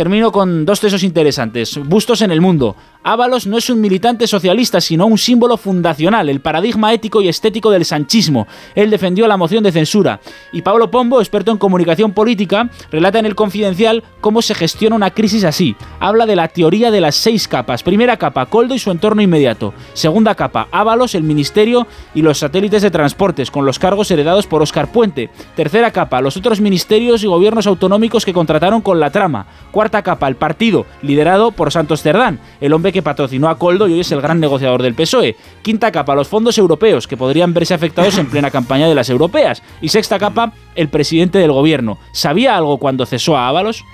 Termino 0.00 0.32
con 0.32 0.64
dos 0.64 0.80
tesos 0.80 1.02
interesantes. 1.02 1.76
Bustos 1.76 2.22
en 2.22 2.30
el 2.30 2.40
mundo. 2.40 2.74
Ábalos 3.02 3.46
no 3.46 3.58
es 3.58 3.68
un 3.68 3.82
militante 3.82 4.26
socialista, 4.26 4.80
sino 4.80 5.06
un 5.06 5.18
símbolo 5.18 5.58
fundacional, 5.58 6.30
el 6.30 6.40
paradigma 6.40 6.92
ético 6.94 7.20
y 7.20 7.28
estético 7.28 7.70
del 7.70 7.84
sanchismo. 7.84 8.46
Él 8.74 8.88
defendió 8.88 9.26
la 9.26 9.36
moción 9.36 9.62
de 9.62 9.72
censura. 9.72 10.20
Y 10.52 10.62
Pablo 10.62 10.90
Pombo, 10.90 11.20
experto 11.20 11.50
en 11.50 11.58
comunicación 11.58 12.12
política, 12.12 12.70
relata 12.90 13.18
en 13.18 13.26
el 13.26 13.34
Confidencial 13.34 14.02
cómo 14.22 14.40
se 14.40 14.54
gestiona 14.54 14.96
una 14.96 15.10
crisis 15.10 15.44
así. 15.44 15.76
Habla 15.98 16.24
de 16.24 16.36
la 16.36 16.48
teoría 16.48 16.90
de 16.90 17.02
las 17.02 17.14
seis 17.14 17.46
capas. 17.46 17.82
Primera 17.82 18.16
capa, 18.16 18.46
Coldo 18.46 18.74
y 18.74 18.78
su 18.78 18.90
entorno 18.90 19.20
inmediato. 19.20 19.74
Segunda 19.92 20.34
capa, 20.34 20.68
Ábalos, 20.70 21.14
el 21.14 21.24
ministerio 21.24 21.86
y 22.14 22.22
los 22.22 22.38
satélites 22.38 22.80
de 22.80 22.90
transportes, 22.90 23.50
con 23.50 23.66
los 23.66 23.78
cargos 23.78 24.10
heredados 24.10 24.46
por 24.46 24.62
Oscar 24.62 24.92
Puente. 24.92 25.30
Tercera 25.56 25.90
capa, 25.90 26.22
los 26.22 26.38
otros 26.38 26.60
ministerios 26.60 27.22
y 27.22 27.26
gobiernos 27.26 27.66
autonómicos 27.66 28.24
que 28.24 28.32
contrataron 28.34 28.80
con 28.80 29.00
la 29.00 29.10
trama. 29.10 29.46
Cuarta 29.70 29.89
capa, 29.90 30.28
el 30.28 30.36
partido, 30.36 30.86
liderado 31.02 31.50
por 31.52 31.72
Santos 31.72 32.02
Cerdán, 32.02 32.40
el 32.60 32.72
hombre 32.72 32.92
que 32.92 33.02
patrocinó 33.02 33.48
a 33.48 33.58
Coldo 33.58 33.88
y 33.88 33.94
hoy 33.94 34.00
es 34.00 34.12
el 34.12 34.20
gran 34.20 34.40
negociador 34.40 34.82
del 34.82 34.94
PSOE. 34.94 35.36
Quinta 35.62 35.92
capa, 35.92 36.14
los 36.14 36.28
fondos 36.28 36.56
europeos, 36.56 37.06
que 37.06 37.16
podrían 37.16 37.52
verse 37.52 37.74
afectados 37.74 38.16
en 38.18 38.30
plena 38.30 38.50
campaña 38.50 38.88
de 38.88 38.94
las 38.94 39.10
europeas. 39.10 39.62
Y 39.80 39.88
sexta 39.88 40.18
capa, 40.18 40.52
el 40.74 40.88
presidente 40.88 41.38
del 41.38 41.52
gobierno. 41.52 41.98
¿Sabía 42.12 42.56
algo 42.56 42.78
cuando 42.78 43.06
cesó 43.06 43.36
a 43.36 43.48
Ábalos? 43.48 43.84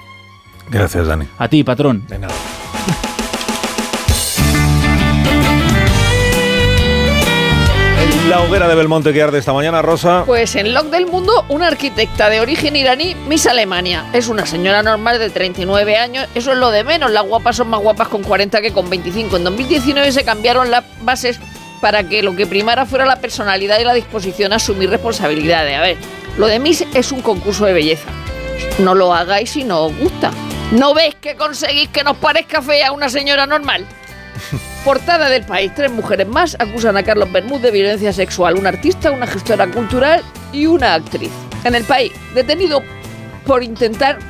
Gracias, 0.70 1.06
Dani. 1.06 1.26
A 1.38 1.48
ti, 1.48 1.64
patrón. 1.64 2.06
De 2.06 2.18
nada. 2.18 2.34
La 8.28 8.42
hoguera 8.42 8.66
de 8.66 8.74
Belmonte 8.74 9.12
que 9.12 9.22
arde 9.22 9.38
esta 9.38 9.52
mañana, 9.52 9.82
Rosa. 9.82 10.24
Pues 10.26 10.56
en 10.56 10.74
Loc 10.74 10.86
del 10.86 11.06
Mundo, 11.06 11.44
una 11.48 11.68
arquitecta 11.68 12.28
de 12.28 12.40
origen 12.40 12.74
iraní, 12.74 13.14
Miss 13.14 13.46
Alemania. 13.46 14.04
Es 14.12 14.26
una 14.26 14.44
señora 14.46 14.82
normal 14.82 15.20
de 15.20 15.30
39 15.30 15.96
años, 15.96 16.26
eso 16.34 16.50
es 16.50 16.58
lo 16.58 16.72
de 16.72 16.82
menos. 16.82 17.12
Las 17.12 17.24
guapas 17.24 17.54
son 17.54 17.68
más 17.68 17.80
guapas 17.80 18.08
con 18.08 18.24
40 18.24 18.60
que 18.62 18.72
con 18.72 18.90
25. 18.90 19.36
En 19.36 19.44
2019 19.44 20.10
se 20.10 20.24
cambiaron 20.24 20.72
las 20.72 20.82
bases 21.02 21.38
para 21.80 22.08
que 22.08 22.24
lo 22.24 22.34
que 22.34 22.48
primara 22.48 22.84
fuera 22.84 23.06
la 23.06 23.20
personalidad 23.20 23.78
y 23.78 23.84
la 23.84 23.94
disposición 23.94 24.52
a 24.52 24.56
asumir 24.56 24.90
responsabilidades. 24.90 25.76
A 25.76 25.82
ver, 25.82 25.96
lo 26.36 26.48
de 26.48 26.58
Miss 26.58 26.84
es 26.94 27.12
un 27.12 27.22
concurso 27.22 27.64
de 27.64 27.74
belleza. 27.74 28.08
No 28.80 28.96
lo 28.96 29.14
hagáis 29.14 29.50
si 29.50 29.62
no 29.62 29.84
os 29.84 29.96
gusta. 29.96 30.32
¿No 30.72 30.94
ves 30.94 31.14
que 31.14 31.36
conseguís 31.36 31.90
que 31.90 32.02
nos 32.02 32.16
parezca 32.16 32.60
fea 32.60 32.90
una 32.90 33.08
señora 33.08 33.46
normal? 33.46 33.86
Portada 34.86 35.28
del 35.28 35.42
país. 35.42 35.72
Tres 35.74 35.90
mujeres 35.90 36.28
más 36.28 36.56
acusan 36.60 36.96
a 36.96 37.02
Carlos 37.02 37.32
Bermúdez 37.32 37.62
de 37.62 37.70
violencia 37.72 38.12
sexual. 38.12 38.54
Un 38.54 38.68
artista, 38.68 39.10
una 39.10 39.26
gestora 39.26 39.66
cultural 39.66 40.22
y 40.52 40.66
una 40.66 40.94
actriz. 40.94 41.32
En 41.64 41.74
el 41.74 41.82
país, 41.82 42.12
detenido 42.36 42.84
por 43.44 43.64
intentar... 43.64 44.20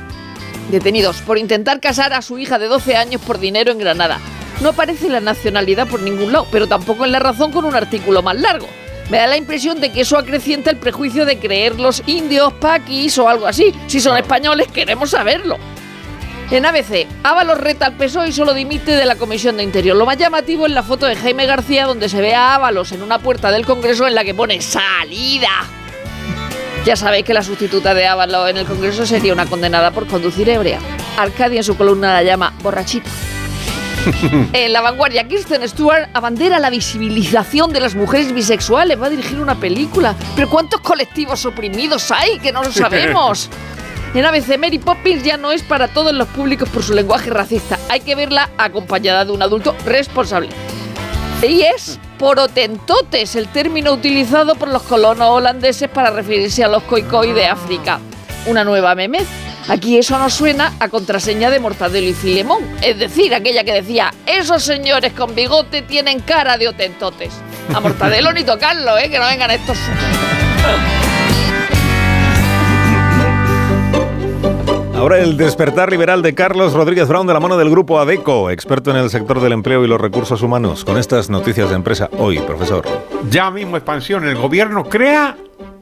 Detenidos 0.71 1.21
por 1.21 1.37
intentar 1.37 1.79
casar 1.79 2.11
a 2.13 2.23
su 2.23 2.39
hija 2.39 2.57
de 2.57 2.65
12 2.65 2.95
años 2.95 3.21
por 3.21 3.37
dinero 3.37 3.71
en 3.71 3.77
Granada. 3.77 4.19
No 4.59 4.69
aparece 4.69 5.09
la 5.09 5.19
nacionalidad 5.19 5.87
por 5.87 6.01
ningún 6.01 6.31
lado, 6.31 6.47
pero 6.51 6.65
tampoco 6.65 7.05
en 7.05 7.11
la 7.11 7.19
razón 7.19 7.51
con 7.51 7.63
un 7.63 7.75
artículo 7.75 8.23
más 8.23 8.41
largo. 8.41 8.67
Me 9.11 9.19
da 9.19 9.27
la 9.27 9.37
impresión 9.37 9.79
de 9.79 9.91
que 9.91 10.01
eso 10.01 10.17
acrecienta 10.17 10.71
el 10.71 10.77
prejuicio 10.77 11.27
de 11.27 11.37
creer 11.37 11.79
los 11.79 12.01
indios, 12.07 12.51
paquis 12.53 13.15
o 13.19 13.29
algo 13.29 13.45
así. 13.45 13.75
Si 13.85 13.99
son 13.99 14.17
españoles, 14.17 14.69
queremos 14.73 15.11
saberlo. 15.11 15.59
En 16.49 16.65
ABC, 16.65 17.07
Ábalos 17.23 17.57
reta 17.57 17.87
al 17.87 17.97
PSOE 17.97 18.29
y 18.29 18.31
solo 18.31 18.53
dimite 18.53 18.91
de 18.95 19.05
la 19.05 19.17
Comisión 19.17 19.57
de 19.57 19.63
Interior. 19.63 19.97
Lo 19.97 20.05
más 20.05 20.17
llamativo 20.17 20.65
es 20.65 20.71
la 20.71 20.81
foto 20.81 21.05
de 21.05 21.17
Jaime 21.17 21.45
García 21.45 21.85
donde 21.85 22.07
se 22.07 22.21
ve 22.21 22.35
a 22.35 22.55
Ábalos 22.55 22.93
en 22.93 23.01
una 23.03 23.19
puerta 23.19 23.51
del 23.51 23.65
Congreso 23.65 24.07
en 24.07 24.15
la 24.15 24.23
que 24.23 24.33
pone 24.33 24.61
salida. 24.61 25.49
Ya 26.85 26.95
sabéis 26.95 27.25
que 27.25 27.33
la 27.33 27.43
sustituta 27.43 27.93
de 27.93 28.07
Ábalos 28.07 28.49
en 28.49 28.57
el 28.57 28.65
Congreso 28.65 29.05
sería 29.05 29.33
una 29.33 29.45
condenada 29.45 29.91
por 29.91 30.07
conducir 30.07 30.47
ebria. 30.47 30.79
Arcadia 31.17 31.59
en 31.59 31.63
su 31.65 31.75
columna 31.75 32.13
la 32.13 32.23
llama 32.23 32.53
borrachita. 32.63 33.09
En 34.53 34.71
la 34.71 34.79
vanguardia, 34.79 35.27
Kirsten 35.27 35.67
Stewart 35.67 36.07
abandera 36.13 36.59
la 36.59 36.69
visibilización 36.69 37.73
de 37.73 37.81
las 37.81 37.93
mujeres 37.93 38.31
bisexuales. 38.31 39.01
Va 39.01 39.07
a 39.07 39.09
dirigir 39.09 39.41
una 39.41 39.55
película. 39.55 40.15
Pero 40.33 40.49
¿cuántos 40.49 40.79
colectivos 40.79 41.45
oprimidos 41.45 42.09
hay 42.11 42.39
que 42.39 42.53
no 42.53 42.63
lo 42.63 42.71
sabemos? 42.71 43.49
En 44.13 44.25
ABC, 44.25 44.57
Mary 44.57 44.79
Poppins 44.79 45.23
ya 45.23 45.37
no 45.37 45.51
es 45.51 45.61
para 45.63 45.89
todos 45.89 46.13
los 46.13 46.27
públicos 46.29 46.69
por 46.69 46.83
su 46.83 46.93
lenguaje 46.93 47.29
racista. 47.29 47.77
Hay 47.89 47.99
que 47.99 48.15
verla 48.15 48.49
acompañada 48.57 49.25
de 49.25 49.31
un 49.31 49.41
adulto 49.41 49.75
responsable. 49.85 50.49
Y 51.43 51.61
es 51.61 51.99
porotentotes, 52.17 53.35
el 53.35 53.47
término 53.49 53.93
utilizado 53.93 54.55
por 54.55 54.69
los 54.69 54.81
colonos 54.83 55.29
holandeses 55.29 55.89
para 55.89 56.09
referirse 56.09 56.63
a 56.63 56.67
los 56.67 56.83
coicoi 56.83 57.31
de 57.33 57.45
África. 57.45 57.99
Una 58.47 58.63
nueva 58.63 58.95
memez. 58.95 59.27
Aquí 59.69 59.97
eso 59.97 60.17
nos 60.17 60.33
suena 60.33 60.73
a 60.79 60.87
contraseña 60.87 61.49
de 61.49 61.59
Mortadelo 61.59 62.07
y 62.07 62.13
Filemón, 62.13 62.63
es 62.81 62.97
decir, 62.97 63.35
aquella 63.35 63.65
que 63.65 63.73
decía, 63.73 64.13
esos 64.25 64.63
señores 64.63 65.11
con 65.11 65.35
bigote 65.35 65.81
tienen 65.81 66.21
cara 66.21 66.57
de 66.57 66.69
otentotes. 66.69 67.33
A 67.73 67.81
Mortadelo 67.81 68.31
ni 68.31 68.45
tocarlo, 68.45 68.97
¿eh? 68.97 69.09
que 69.09 69.19
no 69.19 69.25
vengan 69.25 69.51
estos... 69.51 69.77
Ahora 74.97 75.19
el 75.19 75.37
despertar 75.37 75.91
liberal 75.91 76.23
de 76.23 76.33
Carlos 76.33 76.73
Rodríguez 76.73 77.07
Brown 77.07 77.27
de 77.27 77.33
la 77.33 77.39
mano 77.39 77.55
del 77.55 77.69
grupo 77.69 77.99
ADECO, 77.99 78.49
experto 78.49 78.89
en 78.89 78.97
el 78.97 79.11
sector 79.11 79.39
del 79.39 79.53
empleo 79.53 79.85
y 79.85 79.87
los 79.87 80.01
recursos 80.01 80.41
humanos. 80.41 80.83
Con 80.83 80.97
estas 80.97 81.29
noticias 81.29 81.69
de 81.69 81.75
empresa 81.75 82.09
hoy, 82.17 82.39
profesor. 82.39 82.83
Ya 83.29 83.51
mismo 83.51 83.77
expansión, 83.77 84.27
el 84.27 84.35
gobierno 84.35 84.85
crea 84.85 85.37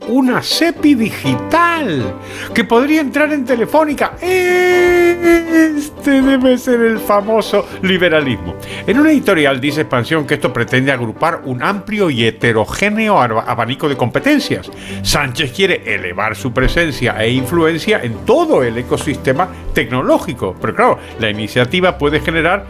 una 0.08 0.42
CEPI 0.42 0.96
digital 0.96 2.14
que 2.54 2.64
podría 2.64 3.02
entrar 3.02 3.32
en 3.34 3.46
Telefónica. 3.46 4.14
Este 4.22 6.22
debe 6.22 6.58
ser 6.58 6.82
el 6.82 7.00
famoso 7.00 7.66
liberalismo. 7.82 8.56
En 8.86 9.00
una 9.00 9.12
editorial 9.12 9.60
dice 9.60 9.82
Expansión 9.82 10.28
que 10.28 10.36
esto 10.36 10.54
pretende 10.54 10.92
agrupar 10.92 11.42
un 11.46 11.64
amplio 11.64 12.10
y 12.10 12.26
heterogéneo 12.26 13.20
abanico 13.20 13.90
de 13.90 13.98
competencias. 13.98 14.70
Sánchez 15.02 15.54
quiere 15.54 15.96
elevar 15.96 16.36
su 16.36 16.54
presencia 16.54 17.16
e 17.24 17.32
influencia 17.32 18.02
en 18.04 18.26
todo 18.26 18.64
el 18.64 18.78
ecosistema 18.78 19.50
tecnológico. 19.74 20.56
Pero 20.62 20.76
claro, 20.76 21.00
la 21.20 21.30
iniciativa 21.30 21.98
puede 21.98 22.20
generar 22.20 22.66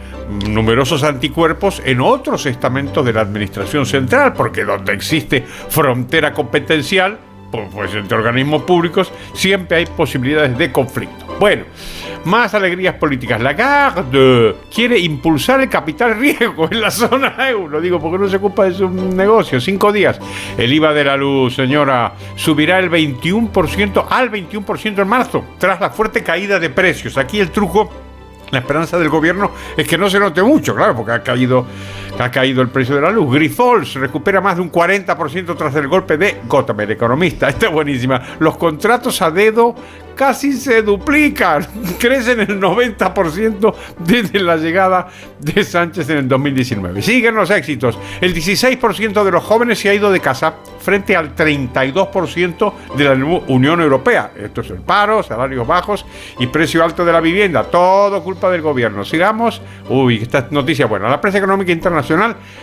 numerosos 0.48 1.02
anticuerpos 1.02 1.82
en 1.84 2.00
otros 2.00 2.46
estamentos 2.46 3.04
de 3.04 3.12
la 3.12 3.20
administración 3.20 3.86
central, 3.86 4.32
porque 4.32 4.64
donde 4.64 4.92
existe 4.92 5.42
frontera 5.42 6.32
competencial, 6.32 7.18
pues 7.50 7.94
entre 7.94 8.18
organismos 8.18 8.62
públicos 8.62 9.12
siempre 9.32 9.78
hay 9.78 9.86
posibilidades 9.86 10.56
de 10.58 10.72
conflicto. 10.72 11.26
Bueno, 11.38 11.64
más 12.24 12.54
alegrías 12.54 12.94
políticas. 12.94 13.40
Lagarde 13.40 14.56
quiere 14.74 14.98
impulsar 14.98 15.60
el 15.60 15.68
capital 15.68 16.18
riesgo 16.18 16.68
en 16.70 16.80
la 16.80 16.90
zona 16.90 17.34
euro. 17.48 17.80
Digo, 17.80 18.00
porque 18.00 18.18
no 18.18 18.28
se 18.28 18.36
ocupa 18.36 18.64
de 18.64 18.74
su 18.74 18.88
negocio. 18.88 19.60
Cinco 19.60 19.92
días. 19.92 20.18
El 20.58 20.72
IVA 20.72 20.92
de 20.92 21.04
la 21.04 21.16
luz, 21.16 21.54
señora, 21.54 22.14
subirá 22.34 22.78
el 22.78 22.90
21% 22.90 24.06
al 24.10 24.30
21% 24.30 25.02
en 25.02 25.08
marzo, 25.08 25.44
tras 25.58 25.80
la 25.80 25.90
fuerte 25.90 26.22
caída 26.22 26.58
de 26.58 26.70
precios. 26.70 27.16
Aquí 27.16 27.38
el 27.38 27.50
truco 27.50 27.90
la 28.50 28.60
esperanza 28.60 28.98
del 28.98 29.08
gobierno 29.08 29.50
es 29.76 29.88
que 29.88 29.98
no 29.98 30.08
se 30.08 30.20
note 30.20 30.42
mucho, 30.42 30.74
claro, 30.74 30.94
porque 30.94 31.12
ha 31.12 31.22
caído 31.22 31.66
ha 32.18 32.30
caído 32.30 32.62
el 32.62 32.68
precio 32.68 32.94
de 32.94 33.02
la 33.02 33.10
luz. 33.10 33.32
Grifols 33.34 33.94
recupera 33.94 34.40
más 34.40 34.56
de 34.56 34.62
un 34.62 34.72
40% 34.72 35.56
tras 35.56 35.74
el 35.74 35.88
golpe 35.88 36.16
de 36.16 36.40
Gotham, 36.46 36.80
el 36.80 36.92
economista. 36.92 37.48
Esta 37.48 37.66
es 37.66 37.72
buenísima. 37.72 38.20
Los 38.38 38.56
contratos 38.56 39.20
a 39.22 39.30
dedo 39.30 39.74
casi 40.16 40.54
se 40.54 40.82
duplican, 40.82 41.66
crecen 41.98 42.40
el 42.40 42.60
90% 42.60 43.74
desde 43.98 44.40
la 44.40 44.56
llegada 44.56 45.08
de 45.38 45.62
Sánchez 45.62 46.08
en 46.10 46.18
el 46.18 46.28
2019. 46.28 47.02
Siguen 47.02 47.34
los 47.34 47.50
éxitos. 47.50 47.98
El 48.20 48.34
16% 48.34 49.22
de 49.22 49.30
los 49.30 49.44
jóvenes 49.44 49.78
se 49.78 49.90
ha 49.90 49.94
ido 49.94 50.10
de 50.10 50.20
casa 50.20 50.54
frente 50.80 51.14
al 51.14 51.36
32% 51.36 52.72
de 52.96 53.04
la 53.04 53.12
Unión 53.48 53.80
Europea. 53.80 54.32
Esto 54.36 54.62
es 54.62 54.70
el 54.70 54.80
paro, 54.80 55.22
salarios 55.22 55.66
bajos 55.66 56.06
y 56.38 56.46
precio 56.46 56.82
alto 56.82 57.04
de 57.04 57.12
la 57.12 57.20
vivienda. 57.20 57.64
Todo 57.64 58.22
culpa 58.22 58.50
del 58.50 58.62
gobierno. 58.62 59.04
Sigamos. 59.04 59.60
Uy, 59.88 60.22
esta 60.22 60.48
noticia 60.50 60.86
buena. 60.86 61.08
La 61.08 61.20
prensa 61.20 61.38
económica 61.38 61.72
internacional, 61.72 62.05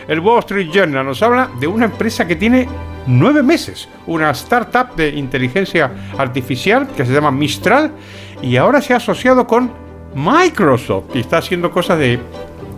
el 0.07 0.20
Wall 0.20 0.40
Street 0.40 0.70
Journal, 0.72 1.06
nos 1.06 1.22
habla 1.22 1.49
de 1.60 1.68
una 1.68 1.86
empresa 1.86 2.28
que 2.28 2.36
tiene 2.36 2.68
nueve 3.07 3.44
meses. 3.44 3.88
Una 4.07 4.32
startup 4.32 4.95
de 4.95 5.10
inteligencia 5.10 5.91
artificial 6.18 6.88
que 6.95 7.06
se 7.06 7.14
llama 7.14 7.32
Mistral 7.32 7.91
y 8.41 8.57
ahora 8.57 8.82
se 8.82 8.94
ha 8.94 8.98
asociado 8.98 9.45
con 9.48 9.72
Microsoft 10.15 11.15
y 11.15 11.20
está 11.20 11.38
haciendo 11.38 11.72
cosas 11.72 11.99
de 11.99 12.20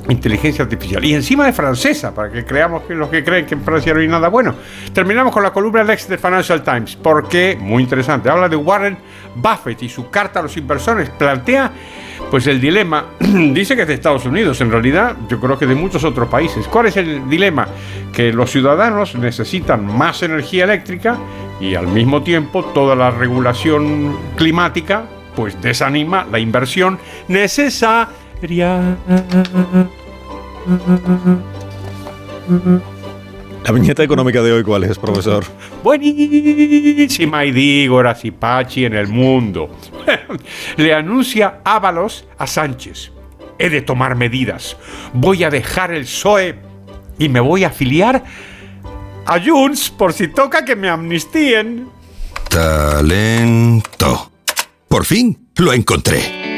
inteligencia 0.10 0.64
artificial. 0.64 1.04
Y 1.04 1.14
encima 1.14 1.46
de 1.46 1.54
francesa, 1.54 2.14
para 2.14 2.32
que 2.32 2.46
creamos 2.46 2.84
que 2.84 2.94
los 2.94 3.10
que 3.10 3.24
creen 3.24 3.46
que 3.46 3.56
en 3.56 3.62
Francia 3.62 3.94
no 3.94 4.00
hay 4.00 4.08
nada 4.08 4.28
bueno. 4.28 4.56
Terminamos 4.94 5.34
con 5.34 5.44
la 5.44 5.52
columna 5.52 5.84
Lex 5.84 6.08
de 6.08 6.18
Financial 6.18 6.64
Times, 6.64 6.96
porque, 6.96 7.58
muy 7.60 7.84
interesante, 7.84 8.30
habla 8.30 8.48
de 8.48 8.56
Warren 8.56 8.98
Buffett 9.36 9.82
y 9.84 9.90
su 9.90 10.10
carta 10.10 10.40
a 10.40 10.44
los 10.44 10.56
inversores. 10.58 11.10
Plantea 11.10 11.72
pues 12.32 12.48
el 12.48 12.60
dilema, 12.60 13.06
dice 13.20 13.76
que 13.76 13.84
es 13.84 13.88
de 13.88 13.94
Estados 13.94 14.26
Unidos, 14.26 14.60
en 14.62 14.72
realidad 14.72 15.16
yo 15.30 15.40
creo 15.40 15.58
que 15.58 15.66
de 15.66 15.76
muchos 15.76 16.04
otros 16.04 16.28
países. 16.28 16.68
¿Cuál 16.68 16.88
es 16.88 16.98
el 16.98 17.30
dilema? 17.30 17.68
Que 18.14 18.34
los 18.34 18.52
ciudadanos 18.52 19.16
necesitan 19.16 19.86
más 19.86 20.24
energía 20.24 20.66
eléctrica 20.66 21.18
y 21.60 21.76
al 21.76 21.88
mismo 21.88 22.24
tiempo 22.24 22.64
toda 22.66 22.96
la 22.96 23.12
regulación 23.12 24.18
climática 24.36 25.06
pues 25.36 25.62
desanima 25.62 26.26
la 26.32 26.40
inversión 26.40 26.98
necesaria. 27.28 28.98
La 33.66 33.72
viñeta 33.72 34.04
económica 34.04 34.44
de 34.44 34.52
hoy, 34.52 34.62
¿cuál 34.62 34.84
es, 34.84 35.00
profesor? 35.00 35.44
Buenísima 35.84 37.46
y 37.46 37.52
digo, 37.52 38.00
y 38.22 38.30
Pachi 38.30 38.86
en 38.86 38.94
el 38.94 39.08
mundo. 39.08 39.76
Le 40.78 40.94
anuncia 40.94 41.62
Ábalos 41.64 42.28
a 42.38 42.46
Sánchez. 42.46 43.12
He 43.58 43.72
de 43.72 43.82
tomar 43.82 44.16
medidas. 44.16 44.78
Voy 45.14 45.44
a 45.44 45.50
dejar 45.50 45.92
el 45.96 46.04
PSOE 46.04 46.60
y 47.18 47.28
me 47.28 47.40
voy 47.40 47.64
a 47.64 47.70
afiliar 47.70 48.24
a 49.26 49.40
Junts 49.44 49.90
por 49.90 50.14
si 50.14 50.28
toca 50.28 50.64
que 50.64 50.76
me 50.76 50.88
amnistíen. 50.88 51.90
Talento. 52.48 54.32
Por 54.88 55.06
fin 55.06 55.50
lo 55.56 55.74
encontré. 55.74 56.45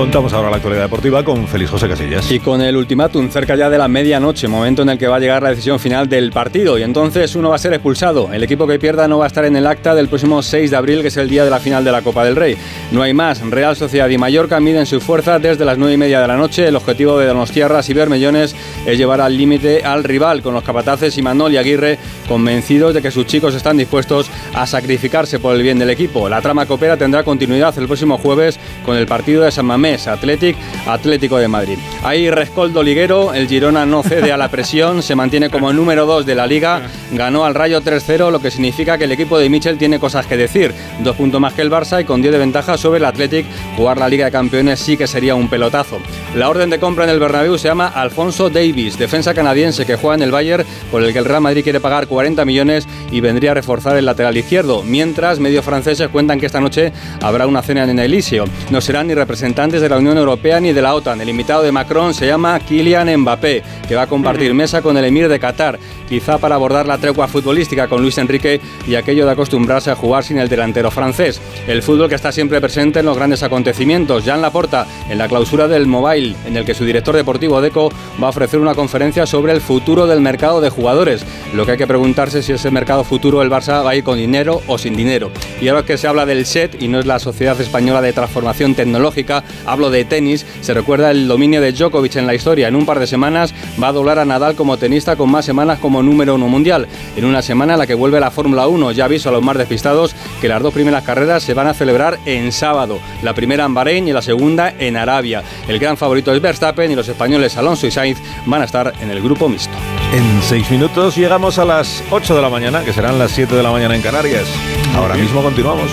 Contamos 0.00 0.32
ahora 0.32 0.48
la 0.48 0.56
actualidad 0.56 0.84
deportiva 0.84 1.22
con 1.22 1.46
Félix 1.46 1.72
José 1.72 1.86
Casillas. 1.86 2.32
Y 2.32 2.40
con 2.40 2.62
el 2.62 2.74
ultimátum 2.74 3.28
cerca 3.28 3.54
ya 3.54 3.68
de 3.68 3.76
la 3.76 3.86
medianoche, 3.86 4.48
momento 4.48 4.80
en 4.80 4.88
el 4.88 4.96
que 4.96 5.06
va 5.06 5.16
a 5.16 5.20
llegar 5.20 5.42
la 5.42 5.50
decisión 5.50 5.78
final 5.78 6.08
del 6.08 6.32
partido. 6.32 6.78
Y 6.78 6.82
entonces 6.82 7.34
uno 7.34 7.50
va 7.50 7.56
a 7.56 7.58
ser 7.58 7.74
expulsado. 7.74 8.32
El 8.32 8.42
equipo 8.42 8.66
que 8.66 8.78
pierda 8.78 9.06
no 9.06 9.18
va 9.18 9.24
a 9.24 9.26
estar 9.26 9.44
en 9.44 9.56
el 9.56 9.66
acta 9.66 9.94
del 9.94 10.08
próximo 10.08 10.42
6 10.42 10.70
de 10.70 10.76
abril, 10.78 11.02
que 11.02 11.08
es 11.08 11.18
el 11.18 11.28
día 11.28 11.44
de 11.44 11.50
la 11.50 11.60
final 11.60 11.84
de 11.84 11.92
la 11.92 12.00
Copa 12.00 12.24
del 12.24 12.34
Rey. 12.34 12.56
No 12.92 13.02
hay 13.02 13.12
más. 13.12 13.42
Real 13.42 13.76
Sociedad 13.76 14.08
y 14.08 14.16
Mallorca 14.16 14.58
miden 14.58 14.86
su 14.86 15.02
fuerza 15.02 15.38
desde 15.38 15.66
las 15.66 15.76
9 15.76 15.92
y 15.92 15.98
media 15.98 16.22
de 16.22 16.28
la 16.28 16.38
noche. 16.38 16.66
El 16.66 16.76
objetivo 16.76 17.18
de 17.18 17.26
Donostiarras 17.26 17.90
y 17.90 17.92
Bermellones 17.92 18.56
es 18.86 18.96
llevar 18.96 19.20
al 19.20 19.36
límite 19.36 19.84
al 19.84 20.02
rival, 20.02 20.40
con 20.40 20.54
los 20.54 20.64
capataces 20.64 21.18
y 21.18 21.20
Manol 21.20 21.52
y 21.52 21.58
Aguirre 21.58 21.98
convencidos 22.26 22.94
de 22.94 23.02
que 23.02 23.10
sus 23.10 23.26
chicos 23.26 23.54
están 23.54 23.76
dispuestos 23.76 24.30
a 24.54 24.66
sacrificarse 24.66 25.40
por 25.40 25.54
el 25.54 25.62
bien 25.62 25.78
del 25.78 25.90
equipo. 25.90 26.26
La 26.30 26.40
trama 26.40 26.64
copera 26.64 26.96
tendrá 26.96 27.22
continuidad 27.22 27.78
el 27.78 27.86
próximo 27.86 28.16
jueves 28.16 28.58
con 28.86 28.96
el 28.96 29.06
partido 29.06 29.42
de 29.42 29.50
San 29.50 29.66
Mamés 29.66 29.89
Athletic, 29.94 30.56
Atlético 30.86 31.38
de 31.38 31.48
Madrid. 31.48 31.78
Ahí 32.02 32.30
Rescoldo 32.30 32.82
Liguero, 32.82 33.34
el 33.34 33.48
Girona 33.48 33.86
no 33.86 34.02
cede 34.02 34.32
a 34.32 34.36
la 34.36 34.48
presión, 34.48 35.02
se 35.02 35.14
mantiene 35.14 35.50
como 35.50 35.72
número 35.72 36.06
2 36.06 36.26
de 36.26 36.34
la 36.34 36.46
liga, 36.46 36.82
ganó 37.12 37.44
al 37.44 37.54
Rayo 37.54 37.82
3-0, 37.82 38.30
lo 38.30 38.40
que 38.40 38.50
significa 38.50 38.98
que 38.98 39.04
el 39.04 39.12
equipo 39.12 39.38
de 39.38 39.48
Michel 39.48 39.78
tiene 39.78 39.98
cosas 39.98 40.26
que 40.26 40.36
decir. 40.36 40.72
Dos 41.00 41.16
puntos 41.16 41.40
más 41.40 41.54
que 41.54 41.62
el 41.62 41.70
Barça 41.70 42.00
y 42.00 42.04
con 42.04 42.22
10 42.22 42.32
de 42.32 42.38
ventaja 42.38 42.76
sobre 42.76 42.98
el 42.98 43.04
Athletic, 43.04 43.46
jugar 43.76 43.98
la 43.98 44.08
Liga 44.08 44.26
de 44.26 44.32
Campeones 44.32 44.80
sí 44.80 44.96
que 44.96 45.06
sería 45.06 45.34
un 45.34 45.48
pelotazo. 45.48 45.98
La 46.34 46.48
orden 46.48 46.70
de 46.70 46.78
compra 46.78 47.04
en 47.04 47.10
el 47.10 47.18
Bernabéu 47.18 47.58
se 47.58 47.68
llama 47.68 47.88
Alfonso 47.88 48.50
Davis, 48.50 48.98
defensa 48.98 49.34
canadiense 49.34 49.86
que 49.86 49.96
juega 49.96 50.16
en 50.16 50.22
el 50.22 50.30
Bayern, 50.30 50.64
por 50.90 51.02
el 51.02 51.12
que 51.12 51.18
el 51.18 51.24
Real 51.24 51.40
Madrid 51.40 51.62
quiere 51.62 51.80
pagar 51.80 52.06
40 52.06 52.44
millones 52.44 52.86
y 53.10 53.20
vendría 53.20 53.52
a 53.52 53.54
reforzar 53.54 53.96
el 53.96 54.06
lateral 54.06 54.36
izquierdo. 54.36 54.82
Mientras, 54.82 55.40
medios 55.40 55.64
franceses 55.64 56.08
cuentan 56.08 56.38
que 56.38 56.46
esta 56.46 56.60
noche 56.60 56.92
habrá 57.20 57.46
una 57.46 57.62
cena 57.62 57.84
en 57.84 57.98
Elíseo. 57.98 58.44
No 58.70 58.80
serán 58.80 59.08
ni 59.08 59.14
representantes 59.14 59.79
de 59.80 59.88
la 59.88 59.98
Unión 59.98 60.16
Europea 60.18 60.60
ni 60.60 60.72
de 60.72 60.82
la 60.82 60.94
OTAN. 60.94 61.20
El 61.20 61.28
invitado 61.28 61.62
de 61.62 61.72
Macron 61.72 62.14
se 62.14 62.26
llama 62.26 62.58
Kylian 62.60 63.16
Mbappé, 63.20 63.62
que 63.88 63.96
va 63.96 64.02
a 64.02 64.06
compartir 64.06 64.54
mesa 64.54 64.82
con 64.82 64.96
el 64.96 65.04
emir 65.04 65.28
de 65.28 65.40
Qatar, 65.40 65.78
quizá 66.08 66.38
para 66.38 66.54
abordar 66.54 66.86
la 66.86 66.98
tregua 66.98 67.28
futbolística 67.28 67.88
con 67.88 68.02
Luis 68.02 68.18
Enrique 68.18 68.60
y 68.86 68.94
aquello 68.94 69.26
de 69.26 69.32
acostumbrarse 69.32 69.90
a 69.90 69.96
jugar 69.96 70.24
sin 70.24 70.38
el 70.38 70.48
delantero 70.48 70.90
francés. 70.90 71.40
El 71.66 71.82
fútbol 71.82 72.08
que 72.08 72.14
está 72.14 72.32
siempre 72.32 72.60
presente 72.60 73.00
en 73.00 73.06
los 73.06 73.16
grandes 73.16 73.42
acontecimientos. 73.42 74.24
Jean 74.24 74.42
Laporta, 74.42 74.86
en 75.08 75.18
la 75.18 75.28
clausura 75.28 75.68
del 75.68 75.86
Mobile, 75.86 76.36
en 76.46 76.56
el 76.56 76.64
que 76.64 76.74
su 76.74 76.84
director 76.84 77.16
deportivo 77.16 77.60
Deco 77.60 77.90
va 78.22 78.26
a 78.26 78.30
ofrecer 78.30 78.60
una 78.60 78.74
conferencia 78.74 79.26
sobre 79.26 79.52
el 79.52 79.60
futuro 79.60 80.06
del 80.06 80.20
mercado 80.20 80.60
de 80.60 80.70
jugadores. 80.70 81.24
Lo 81.54 81.64
que 81.64 81.72
hay 81.72 81.78
que 81.78 81.86
preguntarse 81.86 82.40
es 82.40 82.46
si 82.46 82.52
ese 82.52 82.70
mercado 82.70 83.04
futuro 83.04 83.42
el 83.42 83.50
Barça 83.50 83.84
va 83.84 83.90
a 83.90 83.96
ir 83.96 84.04
con 84.04 84.18
dinero 84.18 84.62
o 84.66 84.78
sin 84.78 84.96
dinero. 84.96 85.30
Y 85.60 85.68
ahora 85.68 85.84
que 85.84 85.98
se 85.98 86.06
habla 86.06 86.26
del 86.26 86.46
SET 86.46 86.80
y 86.82 86.88
no 86.88 86.98
es 86.98 87.06
la 87.06 87.18
Sociedad 87.18 87.60
Española 87.60 88.02
de 88.02 88.12
Transformación 88.12 88.74
Tecnológica, 88.74 89.44
hablo 89.70 89.90
de 89.90 90.04
tenis, 90.04 90.44
se 90.60 90.74
recuerda 90.74 91.10
el 91.10 91.28
dominio 91.28 91.60
de 91.60 91.72
Djokovic 91.72 92.16
en 92.16 92.26
la 92.26 92.34
historia. 92.34 92.68
En 92.68 92.76
un 92.76 92.86
par 92.86 92.98
de 92.98 93.06
semanas 93.06 93.54
va 93.82 93.88
a 93.88 93.92
doblar 93.92 94.18
a 94.18 94.24
Nadal 94.24 94.54
como 94.54 94.76
tenista 94.76 95.16
con 95.16 95.30
más 95.30 95.44
semanas 95.44 95.78
como 95.78 96.02
número 96.02 96.34
uno 96.34 96.48
mundial. 96.48 96.88
En 97.16 97.24
una 97.24 97.42
semana 97.42 97.74
en 97.74 97.78
la 97.78 97.86
que 97.86 97.94
vuelve 97.94 98.20
la 98.20 98.30
Fórmula 98.30 98.66
1, 98.66 98.92
ya 98.92 99.04
aviso 99.04 99.28
a 99.28 99.32
los 99.32 99.42
más 99.42 99.56
despistados 99.56 100.14
que 100.40 100.48
las 100.48 100.62
dos 100.62 100.74
primeras 100.74 101.04
carreras 101.04 101.42
se 101.42 101.54
van 101.54 101.66
a 101.66 101.74
celebrar 101.74 102.18
en 102.26 102.52
sábado. 102.52 102.98
La 103.22 103.34
primera 103.34 103.64
en 103.64 103.74
Bahrein 103.74 104.08
y 104.08 104.12
la 104.12 104.22
segunda 104.22 104.74
en 104.78 104.96
Arabia. 104.96 105.42
El 105.68 105.78
gran 105.78 105.96
favorito 105.96 106.32
es 106.34 106.40
Verstappen 106.40 106.90
y 106.90 106.96
los 106.96 107.08
españoles 107.08 107.56
Alonso 107.56 107.86
y 107.86 107.90
Sainz 107.90 108.18
van 108.46 108.62
a 108.62 108.64
estar 108.64 108.92
en 109.00 109.10
el 109.10 109.22
grupo 109.22 109.48
mixto. 109.48 109.74
En 110.12 110.42
seis 110.42 110.68
minutos 110.70 111.16
llegamos 111.16 111.58
a 111.58 111.64
las 111.64 112.02
8 112.10 112.34
de 112.34 112.42
la 112.42 112.48
mañana, 112.48 112.84
que 112.84 112.92
serán 112.92 113.18
las 113.18 113.30
7 113.30 113.54
de 113.54 113.62
la 113.62 113.70
mañana 113.70 113.94
en 113.94 114.02
Canarias. 114.02 114.48
Ahora 114.96 115.14
mismo 115.14 115.42
continuamos. 115.42 115.90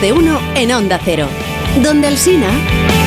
De 0.00 0.12
uno 0.12 0.40
en 0.54 0.72
Onda 0.72 1.00
Cero. 1.04 1.28
Donde. 1.82 2.06
Alsina. 2.08 2.97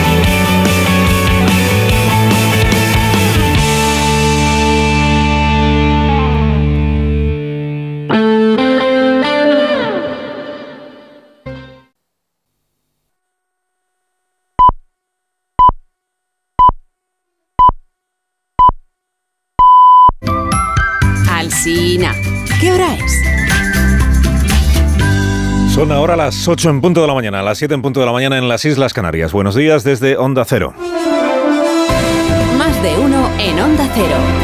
Son 25.81 25.91
ahora 25.91 26.15
las 26.15 26.47
8 26.47 26.69
en 26.69 26.79
punto 26.79 27.01
de 27.01 27.07
la 27.07 27.15
mañana, 27.15 27.41
las 27.41 27.57
7 27.57 27.73
en 27.73 27.81
punto 27.81 28.01
de 28.01 28.05
la 28.05 28.11
mañana 28.11 28.37
en 28.37 28.47
las 28.47 28.63
Islas 28.65 28.93
Canarias. 28.93 29.31
Buenos 29.31 29.55
días 29.55 29.83
desde 29.83 30.15
Onda 30.15 30.45
Cero. 30.45 30.75
Más 32.55 32.83
de 32.83 32.99
uno 32.99 33.27
en 33.39 33.59
Onda 33.59 33.89
Cero. 33.95 34.40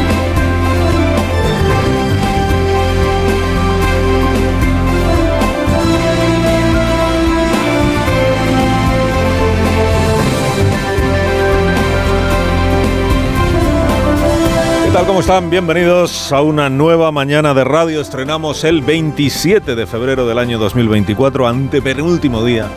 Tal? 14.98 15.06
¿Cómo 15.06 15.18
¿Cómo 15.18 15.20
están? 15.20 15.50
Bienvenidos 15.50 16.32
a 16.32 16.40
una 16.42 16.68
nueva 16.68 17.12
mañana 17.12 17.54
de 17.54 17.62
radio. 17.62 18.00
Estrenamos 18.00 18.64
el 18.64 18.82
27 18.82 19.76
de 19.76 19.86
febrero 19.86 20.26
del 20.26 20.38
año 20.38 20.58
2024, 20.58 21.46
antepenúltimo 21.46 22.44
día 22.44 22.68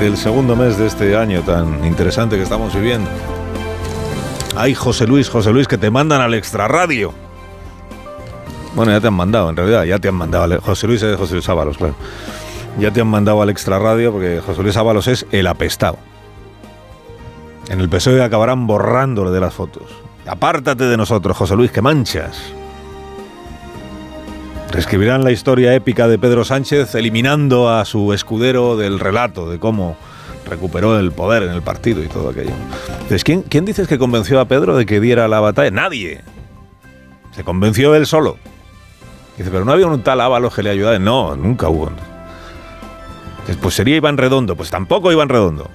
del 0.00 0.16
segundo 0.16 0.56
mes 0.56 0.78
de 0.78 0.86
este 0.86 1.16
año 1.16 1.42
tan 1.42 1.84
interesante 1.84 2.36
que 2.36 2.42
estamos 2.42 2.74
viviendo. 2.74 3.08
Ay, 4.56 4.74
José 4.74 5.06
Luis, 5.06 5.28
José 5.28 5.52
Luis, 5.52 5.68
que 5.68 5.78
te 5.78 5.90
mandan 5.90 6.20
al 6.20 6.34
extrarradio. 6.34 7.12
Bueno, 8.74 8.90
ya 8.90 9.00
te 9.00 9.06
han 9.06 9.14
mandado, 9.14 9.50
en 9.50 9.56
realidad, 9.56 9.84
ya 9.84 9.98
te 10.00 10.08
han 10.08 10.16
mandado. 10.16 10.60
José 10.60 10.88
Luis 10.88 11.02
es 11.02 11.16
José 11.16 11.34
Luis 11.34 11.48
Ábalos, 11.48 11.78
claro. 11.78 11.94
Ya 12.80 12.92
te 12.92 13.00
han 13.00 13.08
mandado 13.08 13.42
al 13.42 13.50
extrarradio 13.50 14.10
porque 14.12 14.40
José 14.44 14.62
Luis 14.62 14.76
Ábalos 14.76 15.06
es 15.06 15.26
el 15.30 15.46
apestado. 15.46 15.98
En 17.68 17.80
el 17.80 17.88
PSOE 17.88 18.22
acabarán 18.22 18.66
borrándole 18.66 19.30
de 19.30 19.40
las 19.40 19.54
fotos. 19.54 20.03
Apártate 20.26 20.84
de 20.84 20.96
nosotros, 20.96 21.36
José 21.36 21.54
Luis, 21.54 21.70
que 21.70 21.82
manchas. 21.82 22.40
Reescribirán 24.70 25.22
la 25.22 25.30
historia 25.30 25.74
épica 25.74 26.08
de 26.08 26.18
Pedro 26.18 26.44
Sánchez 26.44 26.94
eliminando 26.94 27.70
a 27.70 27.84
su 27.84 28.12
escudero 28.12 28.76
del 28.76 28.98
relato 28.98 29.48
de 29.48 29.58
cómo 29.58 29.96
recuperó 30.48 30.98
el 30.98 31.12
poder 31.12 31.44
en 31.44 31.50
el 31.50 31.62
partido 31.62 32.02
y 32.02 32.08
todo 32.08 32.30
aquello. 32.30 32.52
Entonces, 32.88 33.22
¿quién, 33.22 33.42
quién 33.42 33.64
dices 33.64 33.86
que 33.86 33.98
convenció 33.98 34.40
a 34.40 34.46
Pedro 34.46 34.76
de 34.76 34.86
que 34.86 35.00
diera 35.00 35.28
la 35.28 35.40
batalla? 35.40 35.70
Nadie. 35.70 36.22
Se 37.32 37.44
convenció 37.44 37.94
él 37.94 38.06
solo. 38.06 38.36
Dice, 39.36 39.50
pero 39.50 39.64
no 39.64 39.72
había 39.72 39.86
un 39.86 40.02
tal 40.02 40.20
Ábalos 40.20 40.54
que 40.54 40.62
le 40.62 40.70
ayudara. 40.70 40.98
No, 40.98 41.36
nunca 41.36 41.68
hubo. 41.68 41.90
Pues 43.60 43.74
sería 43.74 43.96
Iván 43.96 44.16
Redondo. 44.16 44.56
Pues 44.56 44.70
tampoco 44.70 45.12
Iván 45.12 45.28
Redondo. 45.28 45.70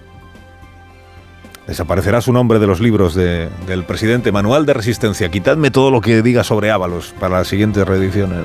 Desaparecerá 1.69 2.19
su 2.19 2.33
nombre 2.33 2.57
de 2.57 2.65
los 2.65 2.79
libros 2.79 3.13
de- 3.13 3.47
del 3.67 3.83
presidente. 3.83 4.31
Manual 4.31 4.65
de 4.65 4.73
Resistencia. 4.73 5.29
Quitadme 5.29 5.69
todo 5.69 5.91
lo 5.91 6.01
que 6.01 6.23
diga 6.23 6.43
sobre 6.43 6.71
Ábalos 6.71 7.13
para 7.19 7.37
las 7.37 7.47
siguientes 7.47 7.87
reediciones. 7.87 8.39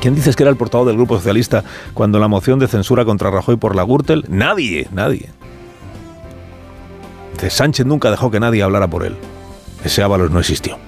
¿Quién 0.00 0.16
dices 0.16 0.34
que 0.34 0.42
era 0.42 0.50
el 0.50 0.56
portavoz 0.56 0.88
del 0.88 0.96
Grupo 0.96 1.14
Socialista 1.16 1.62
cuando 1.94 2.18
la 2.18 2.26
moción 2.26 2.58
de 2.58 2.66
censura 2.66 3.04
contra 3.04 3.30
Rajoy 3.30 3.54
por 3.56 3.76
la 3.76 3.84
Gürtel? 3.84 4.24
Nadie, 4.28 4.88
nadie. 4.90 5.30
De 7.40 7.50
Sánchez 7.50 7.86
nunca 7.86 8.10
dejó 8.10 8.32
que 8.32 8.40
nadie 8.40 8.64
hablara 8.64 8.88
por 8.88 9.04
él. 9.06 9.14
Ese 9.84 10.02
Ábalos 10.02 10.32
no 10.32 10.40
existió. 10.40 10.78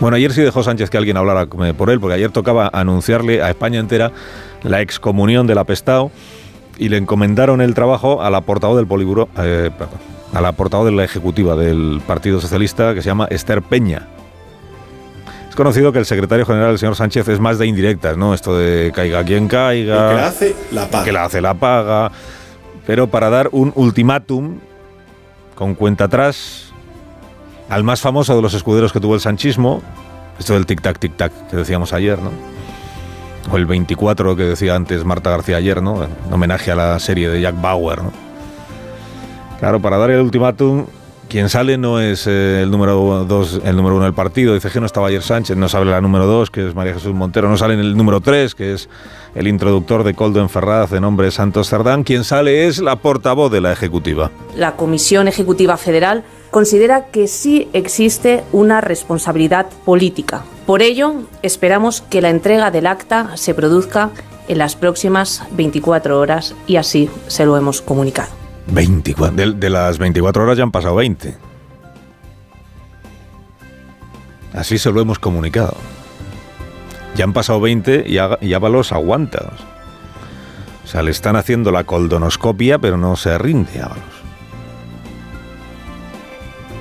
Bueno, 0.00 0.16
ayer 0.16 0.32
sí 0.32 0.40
dejó 0.40 0.62
Sánchez 0.62 0.88
que 0.88 0.96
alguien 0.96 1.18
hablara 1.18 1.42
eh, 1.42 1.74
por 1.76 1.90
él, 1.90 2.00
porque 2.00 2.14
ayer 2.14 2.30
tocaba 2.30 2.70
anunciarle 2.72 3.42
a 3.42 3.50
España 3.50 3.78
entera 3.80 4.12
la 4.62 4.80
excomunión 4.80 5.46
del 5.46 5.58
apestado 5.58 6.10
y 6.82 6.88
le 6.88 6.96
encomendaron 6.96 7.60
el 7.60 7.74
trabajo 7.74 8.22
a 8.22 8.30
la 8.30 8.40
portavoz 8.40 8.76
del 8.76 8.88
Poliburo, 8.88 9.28
eh, 9.38 9.70
a 10.32 10.40
la 10.40 10.50
portavoz 10.50 10.86
de 10.86 10.90
la 10.90 11.04
ejecutiva 11.04 11.54
del 11.54 12.02
Partido 12.04 12.40
Socialista 12.40 12.92
que 12.92 13.02
se 13.02 13.06
llama 13.06 13.28
Esther 13.30 13.62
Peña. 13.62 14.08
Es 15.48 15.54
conocido 15.54 15.92
que 15.92 16.00
el 16.00 16.06
secretario 16.06 16.44
general, 16.44 16.72
el 16.72 16.78
señor 16.78 16.96
Sánchez, 16.96 17.28
es 17.28 17.38
más 17.38 17.58
de 17.58 17.68
indirectas, 17.68 18.16
¿no? 18.16 18.34
Esto 18.34 18.58
de 18.58 18.90
caiga 18.92 19.22
quien 19.22 19.46
caiga. 19.46 20.10
El 20.10 20.16
que 20.16 20.22
la 20.22 20.26
hace, 20.26 20.56
la 20.72 20.88
paga. 20.88 21.04
Que 21.04 21.12
la 21.12 21.24
hace, 21.24 21.40
la 21.40 21.54
paga. 21.54 22.10
Pero 22.84 23.06
para 23.06 23.30
dar 23.30 23.48
un 23.52 23.72
ultimátum 23.76 24.58
con 25.54 25.76
cuenta 25.76 26.04
atrás 26.04 26.72
al 27.68 27.84
más 27.84 28.00
famoso 28.00 28.34
de 28.34 28.42
los 28.42 28.54
escuderos 28.54 28.92
que 28.92 28.98
tuvo 28.98 29.14
el 29.14 29.20
sanchismo, 29.20 29.82
esto 30.36 30.54
del 30.54 30.66
tic-tac, 30.66 30.98
tic-tac 30.98 31.30
que 31.48 31.56
decíamos 31.56 31.92
ayer, 31.92 32.18
¿no? 32.18 32.30
O 33.50 33.56
el 33.56 33.66
24 33.66 34.36
que 34.36 34.44
decía 34.44 34.74
antes 34.74 35.04
Marta 35.04 35.30
García 35.30 35.56
ayer, 35.56 35.82
¿no? 35.82 36.04
En 36.04 36.10
homenaje 36.32 36.70
a 36.70 36.76
la 36.76 36.98
serie 36.98 37.28
de 37.28 37.40
Jack 37.40 37.60
Bauer, 37.60 38.02
¿no? 38.02 38.12
Claro, 39.58 39.80
para 39.80 39.96
dar 39.96 40.10
el 40.10 40.20
ultimátum, 40.20 40.86
quien 41.32 41.48
sale 41.48 41.78
no 41.78 41.98
es 41.98 42.26
eh, 42.26 42.60
el 42.62 42.70
número 42.70 43.24
dos, 43.24 43.58
el 43.64 43.74
número 43.74 43.96
uno 43.96 44.04
del 44.04 44.12
partido. 44.12 44.52
Dice 44.52 44.68
que 44.68 44.80
no 44.80 44.86
estaba 44.86 45.08
ayer 45.08 45.22
Sánchez, 45.22 45.56
no 45.56 45.66
sale 45.66 45.90
la 45.90 46.00
número 46.02 46.26
dos, 46.26 46.50
que 46.50 46.68
es 46.68 46.74
María 46.74 46.92
Jesús 46.92 47.14
Montero, 47.14 47.48
no 47.48 47.56
sale 47.56 47.72
en 47.72 47.80
el 47.80 47.96
número 47.96 48.20
tres, 48.20 48.54
que 48.54 48.74
es 48.74 48.90
el 49.34 49.48
introductor 49.48 50.04
de 50.04 50.12
Coldo 50.12 50.46
Ferraz, 50.50 50.90
de 50.90 51.00
nombre 51.00 51.30
Santos 51.30 51.70
Cerdán. 51.70 52.04
Quien 52.04 52.24
sale 52.24 52.66
es 52.66 52.80
la 52.80 52.96
portavoz 52.96 53.50
de 53.50 53.62
la 53.62 53.72
Ejecutiva. 53.72 54.30
La 54.54 54.76
Comisión 54.76 55.26
Ejecutiva 55.26 55.78
Federal 55.78 56.22
considera 56.50 57.06
que 57.06 57.26
sí 57.28 57.68
existe 57.72 58.44
una 58.52 58.82
responsabilidad 58.82 59.68
política. 59.86 60.42
Por 60.66 60.80
ello, 60.82 61.14
esperamos 61.42 62.00
que 62.02 62.20
la 62.20 62.30
entrega 62.30 62.70
del 62.70 62.86
acta 62.86 63.36
se 63.36 63.52
produzca 63.54 64.10
en 64.48 64.58
las 64.58 64.76
próximas 64.76 65.42
24 65.52 66.18
horas 66.18 66.54
y 66.66 66.76
así 66.76 67.10
se 67.26 67.44
lo 67.44 67.56
hemos 67.56 67.82
comunicado. 67.82 68.28
24. 68.68 69.54
De, 69.54 69.70
las 69.70 69.98
24 69.98 70.42
horas 70.44 70.56
ya 70.56 70.62
han 70.62 70.70
pasado 70.70 70.94
20. 70.96 71.36
Así 74.54 74.78
se 74.78 74.92
lo 74.92 75.00
hemos 75.00 75.18
comunicado. 75.18 75.74
Ya 77.16 77.24
han 77.24 77.32
pasado 77.32 77.60
20 77.60 78.04
y, 78.06 78.18
Á- 78.18 78.38
y 78.40 78.52
Ábalos 78.54 78.92
aguanta. 78.92 79.52
O 80.84 80.86
sea, 80.86 81.02
le 81.02 81.10
están 81.10 81.36
haciendo 81.36 81.72
la 81.72 81.84
coldonoscopia, 81.84 82.78
pero 82.78 82.96
no 82.96 83.16
se 83.16 83.36
rinde 83.38 83.80
Ábalos. 83.82 84.04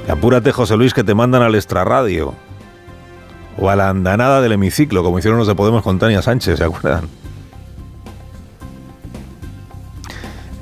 Apúrate, 0.10 0.52
José 0.52 0.76
Luis, 0.78 0.94
que 0.94 1.04
te 1.04 1.14
mandan 1.16 1.42
al 1.42 1.56
extrarradio. 1.56 2.34
O 3.58 3.70
a 3.70 3.76
la 3.76 3.90
andanada 3.90 4.42
del 4.42 4.54
hemiciclo, 4.54 5.04
como 5.04 5.20
hicieron 5.20 5.38
los 5.38 5.48
de 5.48 5.56
Podemos 5.56 5.84
con 5.84 6.00
Tania 6.00 6.22
Sánchez, 6.22 6.58
¿se 6.58 6.64
acuerdan? 6.64 7.08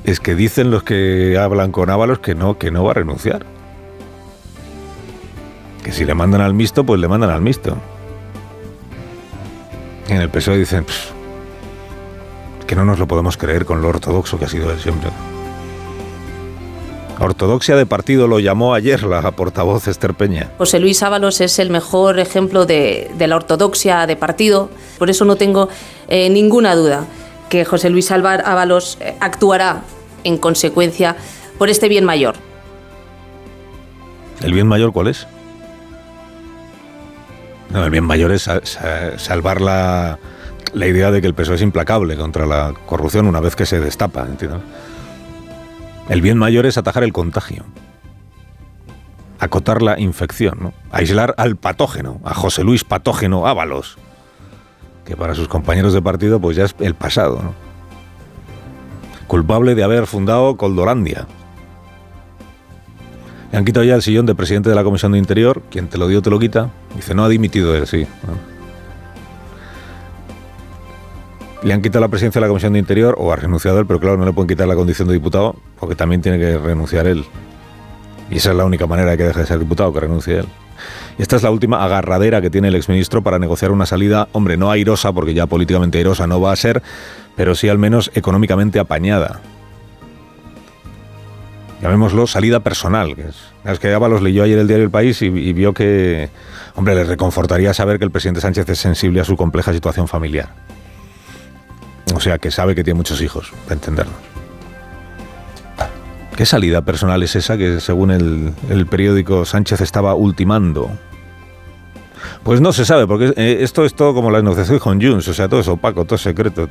Es 0.04 0.18
que 0.18 0.34
dicen 0.34 0.70
los 0.70 0.82
que 0.82 1.38
hablan 1.38 1.72
con 1.72 1.88
Ábalos 1.88 2.18
que 2.18 2.34
no, 2.34 2.58
que 2.58 2.70
no 2.70 2.84
va 2.84 2.90
a 2.90 2.94
renunciar. 2.94 3.46
Que 5.84 5.92
si 5.92 6.04
le 6.04 6.14
mandan 6.14 6.40
al 6.40 6.52
mixto, 6.52 6.84
pues 6.84 7.00
le 7.00 7.08
mandan 7.08 7.30
al 7.30 7.40
mixto. 7.40 7.76
Y 10.08 10.12
en 10.12 10.20
el 10.20 10.28
PSOE 10.28 10.58
dicen 10.58 10.84
"Pff, 10.84 11.12
que 12.66 12.74
no 12.74 12.84
nos 12.84 12.98
lo 12.98 13.06
podemos 13.06 13.36
creer 13.36 13.64
con 13.64 13.80
lo 13.80 13.88
ortodoxo 13.88 14.38
que 14.38 14.46
ha 14.46 14.48
sido 14.48 14.70
él 14.72 14.80
siempre. 14.80 15.10
Ortodoxia 17.20 17.76
de 17.76 17.84
partido 17.84 18.26
lo 18.26 18.38
llamó 18.40 18.72
ayer 18.74 19.02
la 19.02 19.30
portavoz 19.32 19.86
Esther 19.88 20.14
Peña. 20.14 20.50
José 20.56 20.80
Luis 20.80 21.02
Ábalos 21.02 21.40
es 21.42 21.58
el 21.58 21.68
mejor 21.70 22.18
ejemplo 22.18 22.64
de, 22.64 23.10
de 23.16 23.26
la 23.26 23.36
ortodoxia 23.36 24.06
de 24.06 24.16
partido, 24.16 24.70
por 24.98 25.10
eso 25.10 25.24
no 25.26 25.36
tengo 25.36 25.68
eh, 26.08 26.30
ninguna 26.30 26.74
duda 26.74 27.04
que 27.50 27.64
José 27.66 27.90
Luis 27.90 28.10
Álvar- 28.10 28.42
Ábalos 28.46 28.96
eh, 29.00 29.14
actuará 29.20 29.82
en 30.24 30.38
consecuencia 30.38 31.14
por 31.58 31.68
este 31.68 31.88
bien 31.88 32.04
mayor. 32.06 32.36
¿El 34.42 34.54
bien 34.54 34.66
mayor 34.66 34.90
cuál 34.92 35.08
es? 35.08 35.26
No, 37.68 37.84
el 37.84 37.90
bien 37.90 38.04
mayor 38.04 38.32
es 38.32 38.42
sa- 38.42 38.64
sa- 38.64 39.18
salvar 39.18 39.60
la, 39.60 40.18
la 40.72 40.86
idea 40.86 41.10
de 41.10 41.20
que 41.20 41.26
el 41.26 41.34
PSOE 41.34 41.56
es 41.56 41.62
implacable 41.62 42.16
contra 42.16 42.46
la 42.46 42.72
corrupción 42.86 43.26
una 43.26 43.40
vez 43.40 43.54
que 43.54 43.66
se 43.66 43.78
destapa. 43.78 44.22
¿entiendes? 44.22 44.60
El 46.10 46.22
bien 46.22 46.38
mayor 46.38 46.66
es 46.66 46.76
atajar 46.76 47.04
el 47.04 47.12
contagio, 47.12 47.64
acotar 49.38 49.80
la 49.80 50.00
infección, 50.00 50.58
¿no? 50.60 50.72
aislar 50.90 51.36
al 51.38 51.54
patógeno, 51.54 52.20
a 52.24 52.34
José 52.34 52.64
Luis 52.64 52.82
Patógeno 52.82 53.46
Ábalos, 53.46 53.96
que 55.04 55.16
para 55.16 55.36
sus 55.36 55.46
compañeros 55.46 55.94
de 55.94 56.02
partido 56.02 56.40
pues 56.40 56.56
ya 56.56 56.64
es 56.64 56.74
el 56.80 56.94
pasado. 56.94 57.40
¿no? 57.40 57.54
Culpable 59.28 59.76
de 59.76 59.84
haber 59.84 60.08
fundado 60.08 60.56
Coldolandia. 60.56 61.28
Le 63.52 63.58
han 63.58 63.64
quitado 63.64 63.84
ya 63.84 63.94
el 63.94 64.02
sillón 64.02 64.26
de 64.26 64.34
presidente 64.34 64.68
de 64.68 64.74
la 64.74 64.82
Comisión 64.82 65.12
de 65.12 65.18
Interior. 65.18 65.62
Quien 65.70 65.86
te 65.86 65.96
lo 65.96 66.08
dio, 66.08 66.22
te 66.22 66.30
lo 66.30 66.40
quita. 66.40 66.70
Dice, 66.96 67.14
no 67.14 67.22
ha 67.22 67.28
dimitido 67.28 67.76
él, 67.76 67.86
sí. 67.86 68.08
Le 71.62 71.74
han 71.74 71.82
quitado 71.82 72.00
la 72.00 72.08
presidencia 72.08 72.40
de 72.40 72.46
la 72.46 72.48
Comisión 72.48 72.72
de 72.72 72.78
Interior 72.78 73.14
o 73.18 73.32
ha 73.32 73.36
renunciado 73.36 73.78
él, 73.78 73.86
pero 73.86 74.00
claro, 74.00 74.16
no 74.16 74.24
le 74.24 74.32
pueden 74.32 74.48
quitar 74.48 74.66
la 74.66 74.74
condición 74.74 75.08
de 75.08 75.14
diputado 75.14 75.56
porque 75.78 75.94
también 75.94 76.22
tiene 76.22 76.38
que 76.38 76.56
renunciar 76.56 77.06
él. 77.06 77.24
Y 78.30 78.36
esa 78.36 78.50
es 78.50 78.56
la 78.56 78.64
única 78.64 78.86
manera 78.86 79.10
de 79.10 79.16
que 79.16 79.24
deje 79.24 79.40
de 79.40 79.46
ser 79.46 79.58
diputado, 79.58 79.92
que 79.92 80.00
renuncie 80.00 80.38
él. 80.38 80.46
Y 81.18 81.22
esta 81.22 81.36
es 81.36 81.42
la 81.42 81.50
última 81.50 81.84
agarradera 81.84 82.40
que 82.40 82.48
tiene 82.48 82.68
el 82.68 82.76
exministro 82.76 83.22
para 83.22 83.38
negociar 83.38 83.72
una 83.72 83.84
salida, 83.84 84.28
hombre, 84.32 84.56
no 84.56 84.70
airosa, 84.70 85.12
porque 85.12 85.34
ya 85.34 85.46
políticamente 85.46 85.98
airosa 85.98 86.26
no 86.26 86.40
va 86.40 86.52
a 86.52 86.56
ser, 86.56 86.82
pero 87.36 87.54
sí 87.54 87.68
al 87.68 87.78
menos 87.78 88.10
económicamente 88.14 88.78
apañada 88.78 89.40
llamémoslo 91.80 92.26
salida 92.26 92.60
personal. 92.60 93.16
Que 93.16 93.22
es, 93.22 93.36
es 93.64 93.78
que 93.78 93.92
Ábalos 93.92 94.22
leyó 94.22 94.44
ayer 94.44 94.58
el 94.58 94.66
diario 94.66 94.84
El 94.84 94.90
País 94.90 95.20
y, 95.22 95.26
y 95.26 95.52
vio 95.52 95.72
que, 95.72 96.30
hombre, 96.76 96.94
le 96.94 97.04
reconfortaría 97.04 97.74
saber 97.74 97.98
que 97.98 98.04
el 98.04 98.10
presidente 98.10 98.40
Sánchez 98.40 98.68
es 98.68 98.78
sensible 98.78 99.20
a 99.20 99.24
su 99.24 99.36
compleja 99.36 99.72
situación 99.72 100.08
familiar. 100.08 100.50
O 102.14 102.20
sea, 102.20 102.38
que 102.38 102.50
sabe 102.50 102.74
que 102.74 102.84
tiene 102.84 102.96
muchos 102.96 103.20
hijos, 103.22 103.52
para 103.64 103.74
entendernos. 103.74 104.16
¿Qué 106.36 106.46
salida 106.46 106.80
personal 106.80 107.22
es 107.22 107.36
esa 107.36 107.58
que, 107.58 107.80
según 107.80 108.10
el, 108.10 108.86
periódico, 108.86 109.44
Sánchez 109.44 109.82
estaba 109.82 110.14
ultimando? 110.14 110.90
Pues 112.42 112.62
no 112.62 112.72
se 112.72 112.86
sabe, 112.86 113.06
porque 113.06 113.34
eh, 113.36 113.58
esto 113.60 113.84
es 113.84 113.94
todo 113.94 114.14
como 114.14 114.30
la 114.30 114.40
negociación 114.40 114.78
con 114.78 115.02
Junts, 115.02 115.28
o 115.28 115.34
sea, 115.34 115.48
todo 115.48 115.60
es 115.60 115.68
opaco, 115.68 116.06
todo 116.06 116.16
es 116.16 116.22
secreto. 116.22 116.66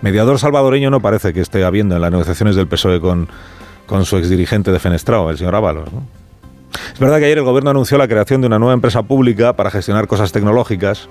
Mediador 0.00 0.38
salvadoreño 0.38 0.88
no 0.88 1.00
parece 1.00 1.34
que 1.34 1.40
esté 1.42 1.64
habiendo 1.64 1.96
en 1.96 2.00
las 2.00 2.10
negociaciones 2.10 2.56
del 2.56 2.66
PSOE 2.66 3.00
con, 3.00 3.28
con 3.86 4.06
su 4.06 4.16
exdirigente 4.16 4.72
defenestrado, 4.72 5.28
el 5.28 5.36
señor 5.36 5.54
Ábalos. 5.54 5.88
Es 6.92 6.98
verdad 6.98 7.18
que 7.18 7.26
ayer 7.26 7.38
el 7.38 7.44
gobierno 7.44 7.70
anunció 7.70 7.98
la 7.98 8.08
creación 8.08 8.40
de 8.40 8.46
una 8.46 8.58
nueva 8.58 8.74
empresa 8.74 9.02
pública 9.02 9.52
para 9.52 9.70
gestionar 9.70 10.06
cosas 10.06 10.32
tecnológicas. 10.32 11.08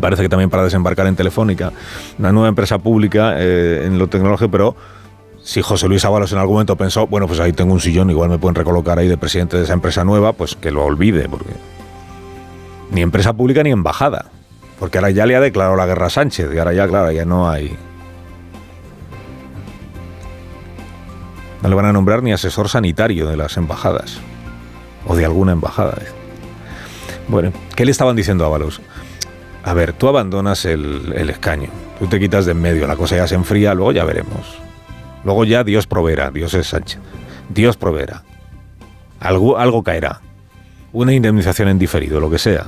Parece 0.00 0.22
que 0.22 0.28
también 0.28 0.50
para 0.50 0.64
desembarcar 0.64 1.06
en 1.06 1.16
Telefónica. 1.16 1.72
Una 2.18 2.32
nueva 2.32 2.48
empresa 2.48 2.78
pública 2.78 3.34
eh, 3.38 3.84
en 3.86 3.98
lo 3.98 4.08
tecnológico, 4.08 4.50
pero 4.50 4.76
si 5.42 5.62
José 5.62 5.88
Luis 5.88 6.04
Ábalos 6.04 6.32
en 6.32 6.38
algún 6.38 6.54
momento 6.54 6.76
pensó, 6.76 7.06
bueno, 7.06 7.26
pues 7.26 7.40
ahí 7.40 7.52
tengo 7.52 7.72
un 7.72 7.80
sillón, 7.80 8.10
igual 8.10 8.28
me 8.28 8.38
pueden 8.38 8.56
recolocar 8.56 8.98
ahí 8.98 9.08
de 9.08 9.16
presidente 9.16 9.56
de 9.56 9.64
esa 9.64 9.72
empresa 9.72 10.04
nueva, 10.04 10.32
pues 10.32 10.56
que 10.56 10.70
lo 10.70 10.84
olvide, 10.84 11.28
porque 11.28 11.52
ni 12.90 13.00
empresa 13.00 13.32
pública 13.32 13.62
ni 13.62 13.70
embajada. 13.70 14.26
Porque 14.78 14.98
ahora 14.98 15.10
ya 15.10 15.24
le 15.24 15.36
ha 15.36 15.40
declarado 15.40 15.76
la 15.76 15.86
guerra 15.86 16.06
a 16.06 16.10
Sánchez 16.10 16.50
y 16.54 16.58
ahora 16.58 16.72
ya, 16.72 16.86
claro, 16.86 17.10
ya 17.10 17.24
no 17.24 17.48
hay. 17.48 17.76
No 21.62 21.68
le 21.68 21.74
van 21.74 21.86
a 21.86 21.92
nombrar 21.92 22.22
ni 22.22 22.32
asesor 22.32 22.68
sanitario 22.68 23.26
de 23.26 23.36
las 23.36 23.56
embajadas. 23.56 24.18
O 25.06 25.16
de 25.16 25.24
alguna 25.24 25.52
embajada. 25.52 25.96
Bueno, 27.28 27.52
¿qué 27.74 27.84
le 27.84 27.90
estaban 27.90 28.16
diciendo 28.16 28.44
a 28.44 28.48
Ábalos? 28.48 28.80
A 29.66 29.74
ver, 29.74 29.92
tú 29.92 30.08
abandonas 30.08 30.64
el, 30.64 31.12
el 31.14 31.28
escaño, 31.28 31.68
tú 31.98 32.06
te 32.06 32.18
quitas 32.20 32.46
de 32.46 32.52
en 32.52 32.62
medio, 32.62 32.86
la 32.86 32.96
cosa 32.96 33.16
ya 33.16 33.26
se 33.26 33.34
enfría, 33.34 33.74
luego 33.74 33.92
ya 33.92 34.04
veremos. 34.04 34.58
Luego 35.24 35.44
ya 35.44 35.64
Dios 35.64 35.86
proveerá, 35.88 36.30
Dios 36.30 36.54
es 36.54 36.68
Sánchez. 36.68 37.00
Dios 37.48 37.76
proveerá. 37.76 38.22
Algo, 39.20 39.58
algo 39.58 39.82
caerá. 39.82 40.20
Una 40.92 41.12
indemnización 41.12 41.68
en 41.68 41.78
diferido, 41.80 42.20
lo 42.20 42.30
que 42.30 42.38
sea. 42.38 42.66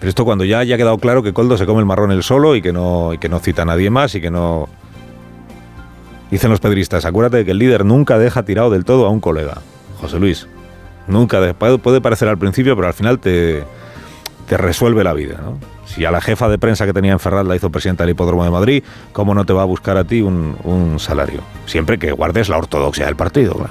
Pero 0.00 0.08
esto 0.08 0.24
cuando 0.24 0.44
ya 0.44 0.58
haya 0.58 0.76
quedado 0.76 0.98
claro 0.98 1.22
que 1.22 1.32
Coldo 1.32 1.56
se 1.56 1.64
come 1.64 1.78
el 1.80 1.86
marrón 1.86 2.10
él 2.10 2.22
solo 2.22 2.56
y 2.56 2.62
que 2.62 2.72
no, 2.72 3.14
y 3.14 3.18
que 3.18 3.28
no 3.28 3.38
cita 3.38 3.62
a 3.62 3.64
nadie 3.64 3.90
más 3.90 4.14
y 4.16 4.20
que 4.20 4.30
no... 4.30 4.68
Dicen 6.30 6.50
los 6.50 6.58
pedristas, 6.60 7.04
acuérdate 7.04 7.38
de 7.38 7.44
que 7.44 7.52
el 7.52 7.58
líder 7.58 7.84
nunca 7.84 8.18
deja 8.18 8.42
tirado 8.44 8.70
del 8.70 8.84
todo 8.84 9.06
a 9.06 9.10
un 9.10 9.20
colega. 9.20 9.58
José 10.00 10.18
Luis. 10.18 10.48
Nunca. 11.06 11.40
de- 11.40 11.54
puede, 11.54 11.78
puede 11.78 12.00
parecer 12.00 12.28
al 12.28 12.38
principio, 12.38 12.74
pero 12.74 12.88
al 12.88 12.94
final 12.94 13.20
te, 13.20 13.62
te 14.46 14.56
resuelve 14.56 15.04
la 15.04 15.12
vida. 15.12 15.40
¿no? 15.42 15.58
Si 15.86 16.04
a 16.04 16.10
la 16.10 16.20
jefa 16.20 16.48
de 16.48 16.58
prensa 16.58 16.86
que 16.86 16.92
tenía 16.92 17.12
en 17.12 17.20
Ferraz 17.20 17.46
la 17.46 17.56
hizo 17.56 17.70
presidenta 17.70 18.04
del 18.04 18.10
Hipódromo 18.10 18.44
de 18.44 18.50
Madrid, 18.50 18.84
¿cómo 19.12 19.34
no 19.34 19.44
te 19.44 19.52
va 19.52 19.62
a 19.62 19.66
buscar 19.66 19.96
a 19.96 20.04
ti 20.04 20.22
un, 20.22 20.56
un 20.64 20.98
salario? 20.98 21.40
Siempre 21.66 21.98
que 21.98 22.12
guardes 22.12 22.48
la 22.48 22.58
ortodoxia 22.58 23.06
del 23.06 23.16
partido. 23.16 23.68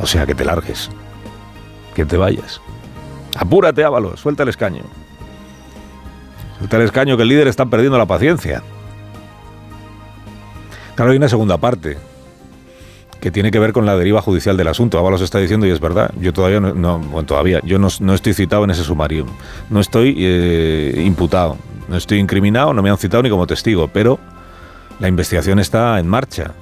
O 0.00 0.06
sea, 0.06 0.26
que 0.26 0.34
te 0.34 0.44
largues. 0.44 0.90
Que 1.94 2.04
te 2.04 2.16
vayas. 2.16 2.60
Apúrate, 3.36 3.84
Ábalos, 3.84 4.20
suelta 4.20 4.42
el 4.42 4.48
escaño. 4.48 4.82
Suelta 6.58 6.76
el 6.76 6.82
escaño 6.82 7.16
que 7.16 7.22
el 7.22 7.28
líder 7.28 7.48
está 7.48 7.66
perdiendo 7.66 7.98
la 7.98 8.06
paciencia. 8.06 8.62
Claro, 10.94 11.10
hay 11.10 11.16
una 11.16 11.28
segunda 11.28 11.58
parte 11.58 11.98
que 13.24 13.30
tiene 13.30 13.50
que 13.50 13.58
ver 13.58 13.72
con 13.72 13.86
la 13.86 13.96
deriva 13.96 14.20
judicial 14.20 14.54
del 14.58 14.68
asunto. 14.68 14.98
Ábalos 14.98 15.22
está 15.22 15.38
diciendo, 15.38 15.64
y 15.66 15.70
es 15.70 15.80
verdad, 15.80 16.12
yo 16.20 16.34
todavía 16.34 16.60
no, 16.60 16.74
no- 16.74 16.98
bueno, 16.98 17.24
todavía, 17.24 17.58
yo 17.64 17.78
no, 17.78 17.86
estoy 18.14 18.34
citado 18.34 18.64
en 18.64 18.70
ese 18.70 18.84
sumario. 18.84 19.24
No 19.70 19.80
estoy 19.80 20.14
eh, 20.18 21.02
imputado, 21.06 21.56
no 21.88 21.96
estoy 21.96 22.18
incriminado, 22.18 22.74
no 22.74 22.82
me 22.82 22.90
han 22.90 22.98
citado 22.98 23.22
ni 23.22 23.30
como 23.30 23.46
testigo, 23.46 23.88
pero 23.88 24.18
la 25.00 25.08
investigación 25.08 25.58
está 25.58 25.98
en 25.98 26.06
marcha. 26.06 26.52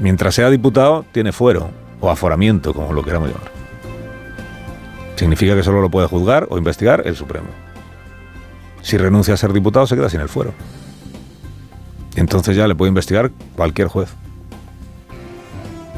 Mientras 0.00 0.34
sea 0.34 0.50
diputado, 0.50 1.06
tiene 1.12 1.32
fuero 1.32 1.70
o 2.02 2.10
aforamiento, 2.10 2.74
como 2.74 2.92
lo 2.92 3.02
queramos 3.02 3.30
llamar. 3.30 3.50
Significa 5.16 5.54
que 5.56 5.62
solo 5.62 5.80
lo 5.80 5.88
puede 5.88 6.08
juzgar 6.08 6.46
o 6.50 6.58
investigar 6.58 7.04
el 7.06 7.16
Supremo. 7.16 7.46
Si 8.82 8.98
renuncia 8.98 9.32
a 9.32 9.38
ser 9.38 9.54
diputado, 9.54 9.86
se 9.86 9.96
queda 9.96 10.10
sin 10.10 10.20
el 10.20 10.28
fuero. 10.28 10.52
Entonces 12.16 12.54
ya 12.54 12.68
le 12.68 12.74
puede 12.74 12.90
investigar 12.90 13.30
cualquier 13.56 13.88
juez. 13.88 14.10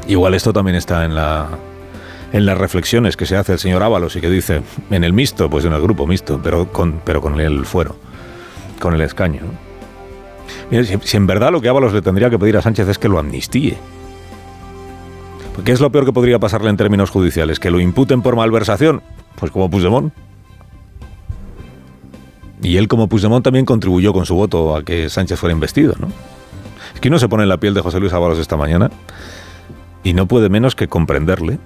Igual 0.07 0.33
esto 0.33 0.53
también 0.53 0.75
está 0.75 1.05
en 1.05 1.15
la 1.15 1.49
en 2.33 2.45
las 2.45 2.57
reflexiones 2.57 3.15
que 3.15 3.25
se 3.25 3.37
hace 3.37 3.53
el 3.53 3.59
señor 3.59 3.83
Ábalos 3.83 4.15
y 4.15 4.21
que 4.21 4.29
dice 4.29 4.61
en 4.89 5.03
el 5.03 5.13
mixto, 5.13 5.49
pues 5.49 5.65
en 5.65 5.73
el 5.73 5.81
grupo 5.81 6.05
mixto, 6.05 6.39
pero 6.43 6.71
con, 6.71 7.01
pero 7.05 7.21
con 7.21 7.39
el 7.39 7.65
fuero, 7.65 7.95
con 8.79 8.93
el 8.93 9.01
escaño. 9.01 9.41
¿no? 9.41 9.67
Mira, 10.69 10.83
si, 10.83 11.17
en 11.17 11.27
verdad 11.27 11.51
lo 11.51 11.61
que 11.61 11.69
Ábalos 11.69 11.93
le 11.93 12.01
tendría 12.01 12.29
que 12.29 12.37
pedir 12.37 12.57
a 12.57 12.61
Sánchez 12.61 12.89
es 12.89 12.97
que 12.97 13.07
lo 13.07 13.19
amnistíe. 13.19 13.77
¿Qué 15.63 15.71
es 15.71 15.79
lo 15.79 15.91
peor 15.91 16.05
que 16.05 16.13
podría 16.13 16.37
pasarle 16.37 16.69
en 16.69 16.77
términos 16.77 17.09
judiciales? 17.09 17.59
¿Que 17.59 17.71
lo 17.71 17.79
imputen 17.79 18.21
por 18.21 18.35
malversación? 18.35 19.01
Pues 19.39 19.51
como 19.51 19.69
Puigdemont. 19.69 20.13
Y 22.61 22.77
él 22.77 22.87
como 22.87 23.07
Puigdemont 23.07 23.43
también 23.43 23.65
contribuyó 23.65 24.13
con 24.13 24.25
su 24.25 24.35
voto 24.35 24.75
a 24.75 24.83
que 24.83 25.09
Sánchez 25.09 25.39
fuera 25.39 25.53
investido, 25.53 25.95
¿no? 25.99 26.09
Es 26.93 26.99
que 26.99 27.07
uno 27.07 27.19
se 27.19 27.27
pone 27.27 27.43
en 27.43 27.49
la 27.49 27.57
piel 27.57 27.73
de 27.73 27.81
José 27.81 27.99
Luis 27.99 28.13
Ábalos 28.13 28.37
esta 28.37 28.57
mañana 28.57 28.91
y 30.07 30.13
no 30.13 30.25
puede 30.25 30.47
menos 30.47 30.73
que 30.73 30.87
comprenderle. 30.87 31.59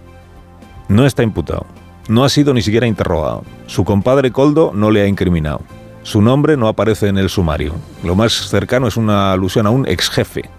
No 0.87 1.05
está 1.05 1.21
imputado, 1.21 1.67
no 2.09 2.23
ha 2.23 2.29
sido 2.29 2.55
ni 2.55 2.63
siquiera 2.63 2.87
interrogado. 2.87 3.43
Su 3.67 3.85
compadre 3.85 4.31
Coldo 4.31 4.71
no 4.73 4.89
le 4.89 5.03
ha 5.03 5.07
incriminado. 5.07 5.61
Su 6.01 6.23
nombre 6.23 6.57
no 6.57 6.67
aparece 6.67 7.07
en 7.07 7.19
el 7.19 7.29
sumario. 7.29 7.75
Lo 8.03 8.15
más 8.15 8.33
cercano 8.33 8.87
es 8.87 8.97
una 8.97 9.31
alusión 9.31 9.67
a 9.67 9.69
un 9.69 9.87
ex 9.87 10.09
jefe. 10.09 10.49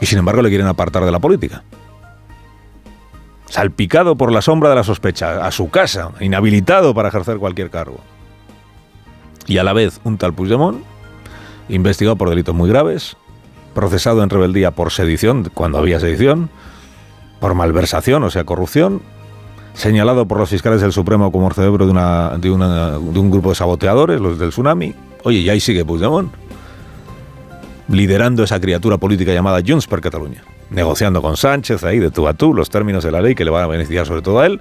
Y 0.00 0.06
sin 0.06 0.18
embargo 0.18 0.40
le 0.40 0.48
quieren 0.48 0.68
apartar 0.68 1.04
de 1.04 1.12
la 1.12 1.18
política. 1.18 1.64
Salpicado 3.50 4.16
por 4.16 4.32
la 4.32 4.40
sombra 4.40 4.70
de 4.70 4.76
la 4.76 4.84
sospecha, 4.84 5.44
a 5.44 5.50
su 5.50 5.68
casa, 5.68 6.12
inhabilitado 6.20 6.94
para 6.94 7.10
ejercer 7.10 7.36
cualquier 7.36 7.68
cargo. 7.68 8.00
Y 9.46 9.58
a 9.58 9.64
la 9.64 9.74
vez 9.74 10.00
un 10.04 10.16
tal 10.16 10.32
Puigdemont, 10.32 10.82
investigado 11.68 12.16
por 12.16 12.30
delitos 12.30 12.54
muy 12.54 12.70
graves, 12.70 13.18
procesado 13.74 14.22
en 14.22 14.30
rebeldía 14.30 14.70
por 14.70 14.92
sedición, 14.92 15.50
cuando 15.54 15.78
había 15.78 16.00
sedición, 16.00 16.50
por 17.40 17.54
malversación, 17.54 18.22
o 18.22 18.30
sea, 18.30 18.44
corrupción, 18.44 19.02
señalado 19.74 20.26
por 20.26 20.38
los 20.38 20.50
fiscales 20.50 20.80
del 20.80 20.92
Supremo 20.92 21.32
como 21.32 21.48
el 21.48 21.54
cerebro 21.54 21.86
de, 21.86 21.92
una, 21.92 22.36
de, 22.36 22.50
un 22.50 23.30
grupo 23.30 23.50
de 23.50 23.54
saboteadores, 23.54 24.20
los 24.20 24.38
del 24.38 24.50
tsunami. 24.50 24.94
Oye, 25.24 25.38
y 25.38 25.48
ahí 25.48 25.60
sigue 25.60 25.84
Puigdemont, 25.84 26.32
liderando 27.88 28.44
esa 28.44 28.60
criatura 28.60 28.98
política 28.98 29.32
llamada 29.32 29.60
Junts 29.66 29.86
per 29.86 30.00
Catalunya, 30.00 30.42
negociando 30.70 31.22
con 31.22 31.36
Sánchez 31.36 31.84
ahí 31.84 31.98
de 31.98 32.10
tú 32.10 32.26
a 32.28 32.34
tú 32.34 32.54
los 32.54 32.70
términos 32.70 33.04
de 33.04 33.12
la 33.12 33.20
ley 33.20 33.34
que 33.34 33.44
le 33.44 33.50
van 33.50 33.64
a 33.64 33.66
beneficiar 33.66 34.06
sobre 34.06 34.22
todo 34.22 34.40
a 34.40 34.46
él, 34.46 34.60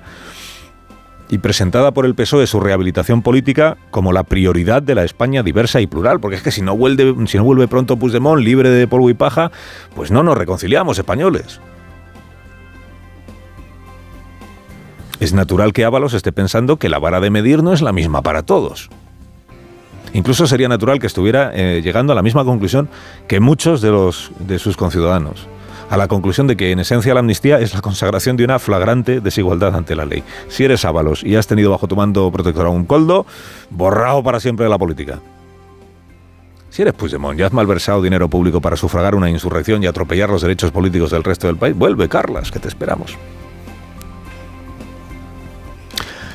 y 1.30 1.38
presentada 1.38 1.91
por 1.91 2.06
el 2.06 2.15
PSOE 2.15 2.47
su 2.47 2.60
rehabilitación 2.60 3.22
política 3.22 3.77
como 3.91 4.11
la 4.11 4.23
prioridad 4.23 4.81
de 4.81 4.95
la 4.95 5.03
España 5.03 5.43
diversa 5.43 5.80
y 5.80 5.88
plural, 5.88 6.19
porque 6.19 6.38
es 6.38 6.41
que 6.41 6.51
si 6.51 6.61
no 6.61 6.76
vuelve, 6.76 7.15
si 7.27 7.38
no 7.38 7.43
vuelve 7.43 7.68
pronto 7.68 7.97
Puigdemont 7.97 8.41
libre 8.41 8.69
de 8.69 8.88
polvo 8.88 9.10
y 9.10 9.14
paja, 9.14 9.51
pues 9.95 10.11
no 10.11 10.23
nos 10.23 10.38
reconciliamos 10.38 10.97
españoles. 10.97 11.61
Es 15.19 15.34
natural 15.34 15.73
que 15.73 15.85
Ábalos 15.85 16.14
esté 16.14 16.31
pensando 16.31 16.77
que 16.77 16.89
la 16.89 16.97
vara 16.97 17.19
de 17.19 17.30
medir 17.30 17.61
no 17.61 17.73
es 17.73 17.81
la 17.81 17.91
misma 17.91 18.22
para 18.22 18.43
todos. 18.43 18.89
Incluso 20.14 20.47
sería 20.47 20.68
natural 20.68 20.99
que 20.99 21.07
estuviera 21.07 21.51
eh, 21.53 21.81
llegando 21.84 22.14
a 22.14 22.15
la 22.15 22.23
misma 22.23 22.43
conclusión 22.43 22.89
que 23.27 23.39
muchos 23.39 23.81
de, 23.81 23.91
los, 23.91 24.31
de 24.39 24.57
sus 24.57 24.76
conciudadanos, 24.76 25.47
a 25.90 25.98
la 25.98 26.07
conclusión 26.07 26.48
de 26.48 26.56
que 26.56 26.72
en 26.72 26.80
esencia 26.80 27.14
la 27.14 27.20
amnistía 27.22 27.60
es 27.60 27.74
la 27.74 27.82
consagración 27.82 28.38
de 28.38 28.44
una 28.44 28.60
flagrante 28.60 29.22
desigualdad 29.22 29.76
ante 29.76 29.95
la 29.95 30.06
ley. 30.06 30.24
Si 30.48 30.64
eres 30.64 30.86
Ábalos 30.86 31.24
y 31.24 31.36
has 31.36 31.48
tenido 31.48 31.72
bajo 31.72 31.88
tu 31.88 31.95
mando 31.95 32.32
protector 32.32 32.68
a 32.68 32.70
un 32.70 32.86
coldo, 32.86 33.26
borrado 33.70 34.24
para 34.24 34.40
siempre 34.40 34.66
de 34.66 34.70
la 34.70 34.78
política. 34.78 35.20
Si 36.70 36.84
eres 36.84 36.94
Puigdemont 36.94 37.40
y 37.40 37.44
has 37.44 37.52
malversado 37.52 38.02
dinero 38.02 38.30
público 38.30 38.61
para 38.61 38.76
sufragar 38.76 39.16
una 39.16 39.30
insurrección 39.30 39.84
y 39.84 39.88
atropellar 39.88 40.30
los 40.30 40.44
derechos 40.44 40.72
políticos 40.72 41.10
del 41.10 41.24
resto 41.24 41.48
del 41.48 41.57
país, 41.57 41.76
vuelve, 41.76 42.07
Carlas, 42.07 42.52
que 42.52 42.60
te 42.60 42.68
esperamos. 42.68 43.18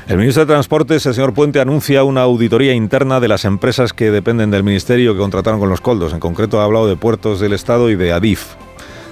El 0.07 0.17
ministro 0.17 0.45
de 0.45 0.53
Transportes, 0.53 1.03
el 1.07 1.15
señor 1.15 1.33
Puente, 1.33 1.59
anuncia 1.59 2.03
una 2.03 2.21
auditoría 2.21 2.73
interna 2.73 3.19
de 3.19 3.27
las 3.27 3.43
empresas 3.43 3.91
que 3.91 4.11
dependen 4.11 4.51
del 4.51 4.63
ministerio 4.63 5.13
que 5.13 5.19
contrataron 5.19 5.59
con 5.59 5.69
los 5.69 5.81
coldos. 5.81 6.13
En 6.13 6.19
concreto 6.19 6.59
ha 6.59 6.65
hablado 6.65 6.87
de 6.87 6.95
Puertos 6.95 7.39
del 7.39 7.53
Estado 7.53 7.89
y 7.89 7.95
de 7.95 8.11
Adif. 8.13 8.55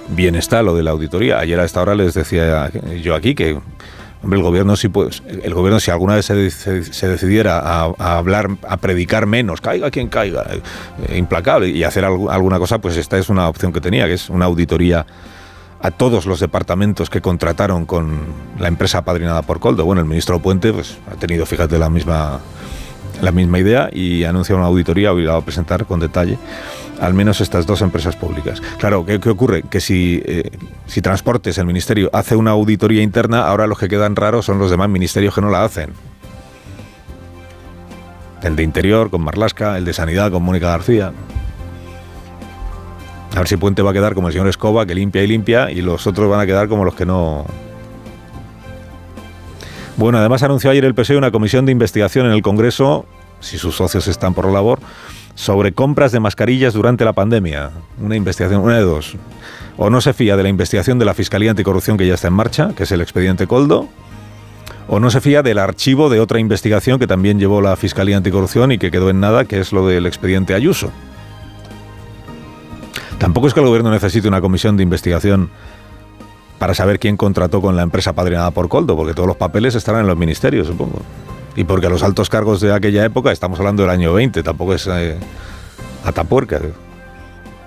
Bien 0.09 0.35
está 0.35 0.61
lo 0.61 0.75
de 0.75 0.83
la 0.83 0.91
auditoría. 0.91 1.39
Ayer 1.39 1.59
a 1.59 1.63
esta 1.65 1.81
hora 1.81 1.95
les 1.95 2.13
decía 2.13 2.69
yo 3.01 3.15
aquí 3.15 3.35
que 3.35 3.57
el 4.31 4.41
gobierno 4.41 4.75
si 4.75 4.89
el 5.43 5.53
gobierno 5.53 5.79
si 5.79 5.91
alguna 5.91 6.15
vez 6.15 6.25
se, 6.25 7.07
decidiera 7.07 7.59
a, 7.59 8.17
hablar, 8.17 8.49
a 8.67 8.77
predicar 8.77 9.25
menos, 9.25 9.59
caiga 9.59 9.91
quien 9.91 10.07
caiga, 10.07 10.45
eh, 11.07 11.17
implacable 11.17 11.69
y 11.69 11.83
hacer 11.83 12.03
algu- 12.05 12.31
alguna 12.31 12.59
cosa, 12.59 12.79
pues 12.79 12.95
esta 12.97 13.17
es 13.17 13.29
una 13.29 13.49
opción 13.49 13.73
que 13.73 13.81
tenía, 13.81 14.05
que 14.05 14.13
es 14.13 14.29
una 14.29 14.45
auditoría 14.45 15.05
a 15.81 15.91
todos 15.91 16.25
los 16.25 16.39
departamentos 16.39 17.09
que 17.09 17.19
contrataron 17.19 17.85
con 17.85 18.19
la 18.59 18.69
empresa 18.69 18.99
apadrinada 18.99 19.41
por 19.41 19.59
Coldo. 19.59 19.83
Bueno, 19.83 20.01
el 20.01 20.07
ministro 20.07 20.39
Puente 20.39 20.71
pues, 20.71 20.97
ha 21.11 21.15
tenido, 21.15 21.45
fíjate, 21.45 21.77
la 21.77 21.89
misma, 21.89 22.39
la 23.21 23.31
misma 23.33 23.59
idea 23.59 23.89
y 23.91 24.23
anuncia 24.23 24.55
una 24.55 24.67
auditoría 24.67 25.11
obligado 25.11 25.39
a 25.39 25.41
presentar 25.43 25.85
con 25.85 25.99
detalle 25.99 26.37
al 27.03 27.13
menos 27.13 27.41
estas 27.41 27.65
dos 27.65 27.81
empresas 27.81 28.15
públicas. 28.15 28.61
Claro, 28.77 29.05
¿qué, 29.05 29.17
ocurre? 29.29 29.63
Que 29.63 29.81
si, 29.81 30.21
eh, 30.25 30.49
si 30.85 31.01
Transportes, 31.01 31.57
el 31.57 31.65
ministerio, 31.65 32.09
hace 32.13 32.37
una 32.37 32.51
auditoría 32.51 33.01
interna, 33.01 33.45
ahora 33.45 33.67
los 33.67 33.77
que 33.77 33.89
quedan 33.89 34.15
raros 34.15 34.45
son 34.45 34.57
los 34.57 34.71
demás 34.71 34.87
ministerios 34.87 35.35
que 35.35 35.41
no 35.41 35.49
la 35.49 35.65
hacen. 35.65 35.89
El 38.41 38.55
de 38.55 38.63
Interior 38.63 39.09
con 39.09 39.21
Marlasca, 39.21 39.77
el 39.77 39.83
de 39.83 39.91
Sanidad 39.91 40.31
con 40.31 40.43
Mónica 40.43 40.69
García. 40.69 41.11
A 43.35 43.39
ver 43.39 43.47
si 43.49 43.57
Puente 43.57 43.81
va 43.81 43.91
a 43.91 43.93
quedar 43.93 44.13
como 44.13 44.27
el 44.27 44.33
señor 44.33 44.47
Escoba, 44.47 44.85
que 44.85 44.95
limpia 44.95 45.23
y 45.23 45.27
limpia, 45.27 45.71
y 45.71 45.81
los 45.81 46.07
otros 46.07 46.29
van 46.29 46.39
a 46.39 46.45
quedar 46.45 46.69
como 46.69 46.85
los 46.85 46.95
que 46.95 47.05
no. 47.05 47.45
Bueno, 49.97 50.19
además 50.19 50.41
anunció 50.43 50.71
ayer 50.71 50.85
el 50.85 50.95
PSOE 50.95 51.17
una 51.17 51.31
comisión 51.31 51.65
de 51.65 51.73
investigación 51.73 52.27
en 52.27 52.31
el 52.31 52.41
Congreso, 52.41 53.05
si 53.41 53.57
sus 53.57 53.75
socios 53.75 54.07
están 54.07 54.33
por 54.33 54.45
la 54.45 54.53
labor, 54.53 54.79
sobre 55.35 55.71
compras 55.71 56.11
de 56.11 56.19
mascarillas 56.19 56.73
durante 56.73 57.05
la 57.05 57.13
pandemia. 57.13 57.71
Una 58.01 58.15
investigación, 58.15 58.61
una 58.61 58.77
de 58.77 58.83
dos. 58.83 59.15
O 59.77 59.89
no 59.89 60.01
se 60.01 60.13
fía 60.13 60.37
de 60.37 60.43
la 60.43 60.49
investigación 60.49 60.99
de 60.99 61.05
la 61.05 61.13
Fiscalía 61.13 61.51
Anticorrupción 61.51 61.97
que 61.97 62.07
ya 62.07 62.13
está 62.13 62.27
en 62.27 62.33
marcha, 62.33 62.73
que 62.75 62.83
es 62.83 62.91
el 62.91 63.01
expediente 63.01 63.47
Coldo, 63.47 63.87
o 64.87 64.99
no 64.99 65.09
se 65.09 65.21
fía 65.21 65.41
del 65.41 65.57
archivo 65.57 66.09
de 66.09 66.19
otra 66.19 66.39
investigación 66.39 66.99
que 66.99 67.07
también 67.07 67.39
llevó 67.39 67.61
la 67.61 67.75
Fiscalía 67.75 68.17
Anticorrupción 68.17 68.71
y 68.71 68.77
que 68.77 68.91
quedó 68.91 69.09
en 69.09 69.19
nada, 69.19 69.45
que 69.45 69.59
es 69.59 69.71
lo 69.71 69.87
del 69.87 70.05
expediente 70.05 70.53
Ayuso. 70.53 70.91
Tampoco 73.17 73.47
es 73.47 73.53
que 73.53 73.61
el 73.61 73.65
gobierno 73.65 73.89
necesite 73.89 74.27
una 74.27 74.41
comisión 74.41 74.75
de 74.75 74.83
investigación 74.83 75.49
para 76.59 76.73
saber 76.73 76.99
quién 76.99 77.17
contrató 77.17 77.61
con 77.61 77.75
la 77.75 77.83
empresa 77.83 78.13
padrinada 78.13 78.51
por 78.51 78.69
Coldo, 78.69 78.95
porque 78.95 79.13
todos 79.13 79.27
los 79.27 79.37
papeles 79.37 79.75
estarán 79.75 80.01
en 80.01 80.07
los 80.07 80.17
ministerios, 80.17 80.67
supongo. 80.67 81.01
Y 81.55 81.63
porque 81.65 81.89
los 81.89 82.03
altos 82.03 82.29
cargos 82.29 82.61
de 82.61 82.73
aquella 82.73 83.05
época, 83.05 83.31
estamos 83.31 83.59
hablando 83.59 83.83
del 83.83 83.91
año 83.91 84.13
20, 84.13 84.41
tampoco 84.43 84.73
es 84.73 84.87
eh, 84.87 85.17
atapuerca. 86.03 86.59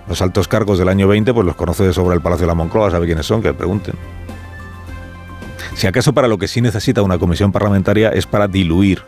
Los 0.08 0.22
altos 0.22 0.48
cargos 0.48 0.78
del 0.78 0.88
año 0.88 1.08
20, 1.08 1.32
pues 1.32 1.46
los 1.46 1.56
conoce 1.56 1.84
de 1.84 1.92
sobre 1.92 2.16
el 2.16 2.20
Palacio 2.20 2.44
de 2.44 2.48
la 2.48 2.54
Moncloa, 2.54 2.90
sabe 2.90 3.06
quiénes 3.06 3.26
son, 3.26 3.42
que 3.42 3.52
pregunten. 3.52 3.94
Si 5.74 5.86
acaso 5.86 6.12
para 6.12 6.26
lo 6.26 6.38
que 6.38 6.48
sí 6.48 6.60
necesita 6.60 7.02
una 7.02 7.18
comisión 7.18 7.52
parlamentaria 7.52 8.08
es 8.08 8.26
para 8.26 8.48
diluir 8.48 9.02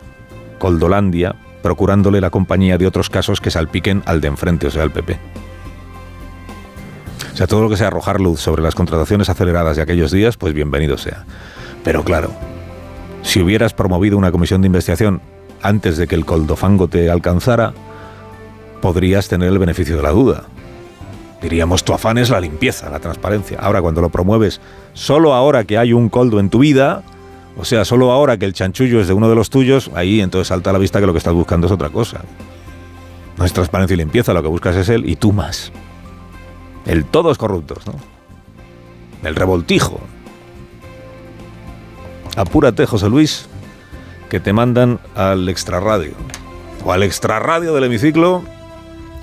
Coldolandia, 0.59 1.35
procurándole 1.63 2.21
la 2.21 2.29
compañía 2.29 2.77
de 2.77 2.85
otros 2.85 3.09
casos 3.09 3.41
que 3.41 3.49
salpiquen 3.49 4.03
al 4.05 4.21
de 4.21 4.27
enfrente, 4.27 4.67
o 4.67 4.71
sea, 4.71 4.83
al 4.83 4.91
PP. 4.91 5.19
O 7.33 7.37
sea, 7.37 7.47
todo 7.47 7.63
lo 7.63 7.69
que 7.69 7.77
sea 7.77 7.87
arrojar 7.87 8.19
luz 8.19 8.41
sobre 8.41 8.61
las 8.61 8.75
contrataciones 8.75 9.29
aceleradas 9.29 9.77
de 9.77 9.81
aquellos 9.81 10.11
días, 10.11 10.37
pues 10.37 10.53
bienvenido 10.53 10.97
sea. 10.97 11.25
Pero 11.83 12.03
claro, 12.03 12.31
si 13.21 13.41
hubieras 13.41 13.73
promovido 13.73 14.17
una 14.17 14.31
comisión 14.31 14.61
de 14.61 14.67
investigación 14.67 15.21
antes 15.61 15.97
de 15.97 16.07
que 16.07 16.15
el 16.15 16.25
coldofango 16.25 16.87
te 16.87 17.09
alcanzara, 17.09 17.73
podrías 18.81 19.27
tener 19.27 19.49
el 19.49 19.59
beneficio 19.59 19.97
de 19.97 20.03
la 20.03 20.11
duda. 20.11 20.43
Diríamos, 21.41 21.83
tu 21.83 21.93
afán 21.93 22.17
es 22.17 22.29
la 22.29 22.41
limpieza, 22.41 22.89
la 22.89 22.99
transparencia. 22.99 23.59
Ahora, 23.59 23.81
cuando 23.81 24.01
lo 24.01 24.09
promueves 24.09 24.59
solo 24.93 25.33
ahora 25.33 25.63
que 25.63 25.77
hay 25.77 25.93
un 25.93 26.09
coldo 26.09 26.39
en 26.39 26.49
tu 26.49 26.59
vida, 26.59 27.03
o 27.57 27.65
sea, 27.65 27.85
solo 27.85 28.11
ahora 28.11 28.37
que 28.37 28.45
el 28.45 28.53
chanchullo 28.53 28.99
es 28.99 29.07
de 29.07 29.13
uno 29.13 29.29
de 29.29 29.35
los 29.35 29.49
tuyos, 29.49 29.89
ahí 29.95 30.21
entonces 30.21 30.47
salta 30.47 30.69
a 30.69 30.73
la 30.73 30.79
vista 30.79 30.99
que 30.99 31.05
lo 31.05 31.13
que 31.13 31.17
estás 31.17 31.33
buscando 31.33 31.67
es 31.67 31.73
otra 31.73 31.89
cosa. 31.89 32.21
No 33.37 33.45
es 33.45 33.53
transparencia 33.53 33.93
y 33.93 33.97
limpieza, 33.97 34.33
lo 34.33 34.41
que 34.41 34.49
buscas 34.49 34.75
es 34.75 34.89
él 34.89 35.09
y 35.09 35.15
tú 35.15 35.31
más. 35.31 35.71
El 36.85 37.05
todos 37.05 37.37
corruptos, 37.37 37.85
¿no? 37.87 37.93
El 39.23 39.35
revoltijo. 39.35 39.99
Apúrate, 42.39 42.85
José 42.85 43.09
Luis, 43.09 43.49
que 44.29 44.39
te 44.39 44.53
mandan 44.53 45.01
al 45.13 45.49
extrarradio. 45.49 46.13
O 46.85 46.93
al 46.93 47.03
extrarradio 47.03 47.73
del 47.73 47.83
hemiciclo 47.83 48.43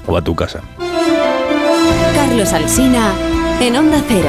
o 0.07 0.19
a 0.19 0.23
tu 0.23 0.37
casa. 0.37 0.61
Carlos 2.15 2.53
Alsina 2.53 3.15
en 3.59 3.75
Onda 3.75 4.03
Cero. 4.07 4.29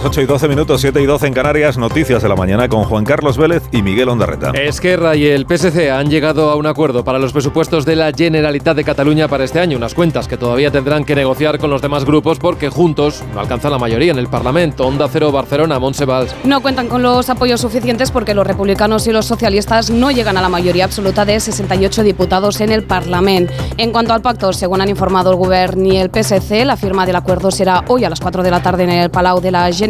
Las 0.00 0.06
8 0.06 0.22
y 0.22 0.26
12 0.26 0.48
minutos, 0.48 0.80
7 0.80 1.02
y 1.02 1.04
12 1.04 1.26
en 1.26 1.34
Canarias, 1.34 1.76
noticias 1.76 2.22
de 2.22 2.28
la 2.28 2.34
mañana 2.34 2.68
con 2.68 2.84
Juan 2.84 3.04
Carlos 3.04 3.36
Vélez 3.36 3.62
y 3.70 3.82
Miguel 3.82 4.08
Ondarreta. 4.08 4.52
Esquerra 4.52 5.14
y 5.14 5.26
el 5.26 5.44
PSC 5.46 5.90
han 5.90 6.08
llegado 6.08 6.50
a 6.50 6.56
un 6.56 6.66
acuerdo 6.66 7.04
para 7.04 7.18
los 7.18 7.34
presupuestos 7.34 7.84
de 7.84 7.96
la 7.96 8.10
Generalitat 8.10 8.76
de 8.76 8.84
Cataluña 8.84 9.28
para 9.28 9.44
este 9.44 9.60
año, 9.60 9.76
unas 9.76 9.92
cuentas 9.92 10.26
que 10.26 10.38
todavía 10.38 10.70
tendrán 10.70 11.04
que 11.04 11.14
negociar 11.14 11.58
con 11.58 11.68
los 11.68 11.82
demás 11.82 12.06
grupos 12.06 12.38
porque 12.38 12.70
juntos 12.70 13.22
no 13.34 13.40
alcanzan 13.40 13.72
la 13.72 13.78
mayoría 13.78 14.12
en 14.12 14.18
el 14.18 14.28
Parlamento. 14.28 14.86
Onda 14.86 15.06
Cero 15.12 15.32
Barcelona, 15.32 15.78
Montsevals. 15.78 16.34
No 16.44 16.62
cuentan 16.62 16.88
con 16.88 17.02
los 17.02 17.28
apoyos 17.28 17.60
suficientes 17.60 18.10
porque 18.10 18.32
los 18.32 18.46
republicanos 18.46 19.06
y 19.06 19.12
los 19.12 19.26
socialistas 19.26 19.90
no 19.90 20.10
llegan 20.10 20.38
a 20.38 20.42
la 20.42 20.48
mayoría 20.48 20.86
absoluta 20.86 21.26
de 21.26 21.38
68 21.40 22.04
diputados 22.04 22.60
en 22.62 22.72
el 22.72 22.84
Parlamento. 22.84 23.52
En 23.76 23.92
cuanto 23.92 24.14
al 24.14 24.22
pacto, 24.22 24.54
según 24.54 24.80
han 24.80 24.88
informado 24.88 25.30
el 25.30 25.36
Gobierno 25.36 25.84
y 25.84 25.98
el 25.98 26.10
PSC, 26.10 26.64
la 26.64 26.78
firma 26.78 27.04
del 27.04 27.16
acuerdo 27.16 27.50
será 27.50 27.84
hoy 27.88 28.04
a 28.04 28.08
las 28.08 28.20
4 28.20 28.42
de 28.42 28.50
la 28.50 28.62
tarde 28.62 28.84
en 28.84 28.90
el 28.90 29.10
Palau 29.10 29.40
de 29.40 29.50
la 29.50 29.64
Generalitat. 29.64 29.89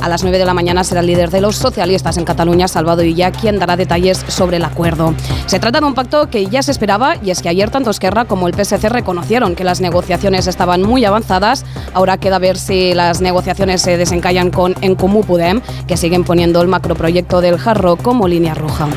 A 0.00 0.08
las 0.08 0.22
9 0.22 0.38
de 0.38 0.44
la 0.44 0.54
mañana 0.54 0.84
será 0.84 1.00
el 1.00 1.06
líder 1.06 1.30
de 1.30 1.40
los 1.40 1.56
socialistas 1.56 2.16
en 2.16 2.24
Cataluña, 2.24 2.68
Salvador 2.68 3.04
Illa, 3.04 3.30
quien 3.30 3.58
dará 3.58 3.76
detalles 3.76 4.24
sobre 4.28 4.56
el 4.56 4.64
acuerdo. 4.64 5.14
Se 5.46 5.58
trata 5.58 5.80
de 5.80 5.86
un 5.86 5.94
pacto 5.94 6.28
que 6.28 6.46
ya 6.46 6.62
se 6.62 6.72
esperaba 6.72 7.16
y 7.22 7.30
es 7.30 7.42
que 7.42 7.48
ayer 7.48 7.70
tanto 7.70 7.90
Esquerra 7.90 8.24
como 8.24 8.48
el 8.48 8.54
PSC 8.54 8.88
reconocieron 8.88 9.54
que 9.54 9.64
las 9.64 9.80
negociaciones 9.80 10.46
estaban 10.46 10.82
muy 10.82 11.04
avanzadas. 11.04 11.64
Ahora 11.92 12.18
queda 12.18 12.38
ver 12.38 12.58
si 12.58 12.94
las 12.94 13.20
negociaciones 13.20 13.82
se 13.82 13.96
desencallan 13.96 14.50
con 14.50 14.74
En 14.80 14.94
Comú 14.94 15.22
Podem, 15.22 15.60
que 15.86 15.96
siguen 15.96 16.24
poniendo 16.24 16.60
el 16.60 16.68
macroproyecto 16.68 17.40
del 17.40 17.58
Jarro 17.58 17.96
como 17.96 18.28
línea 18.28 18.54
roja. 18.54 18.88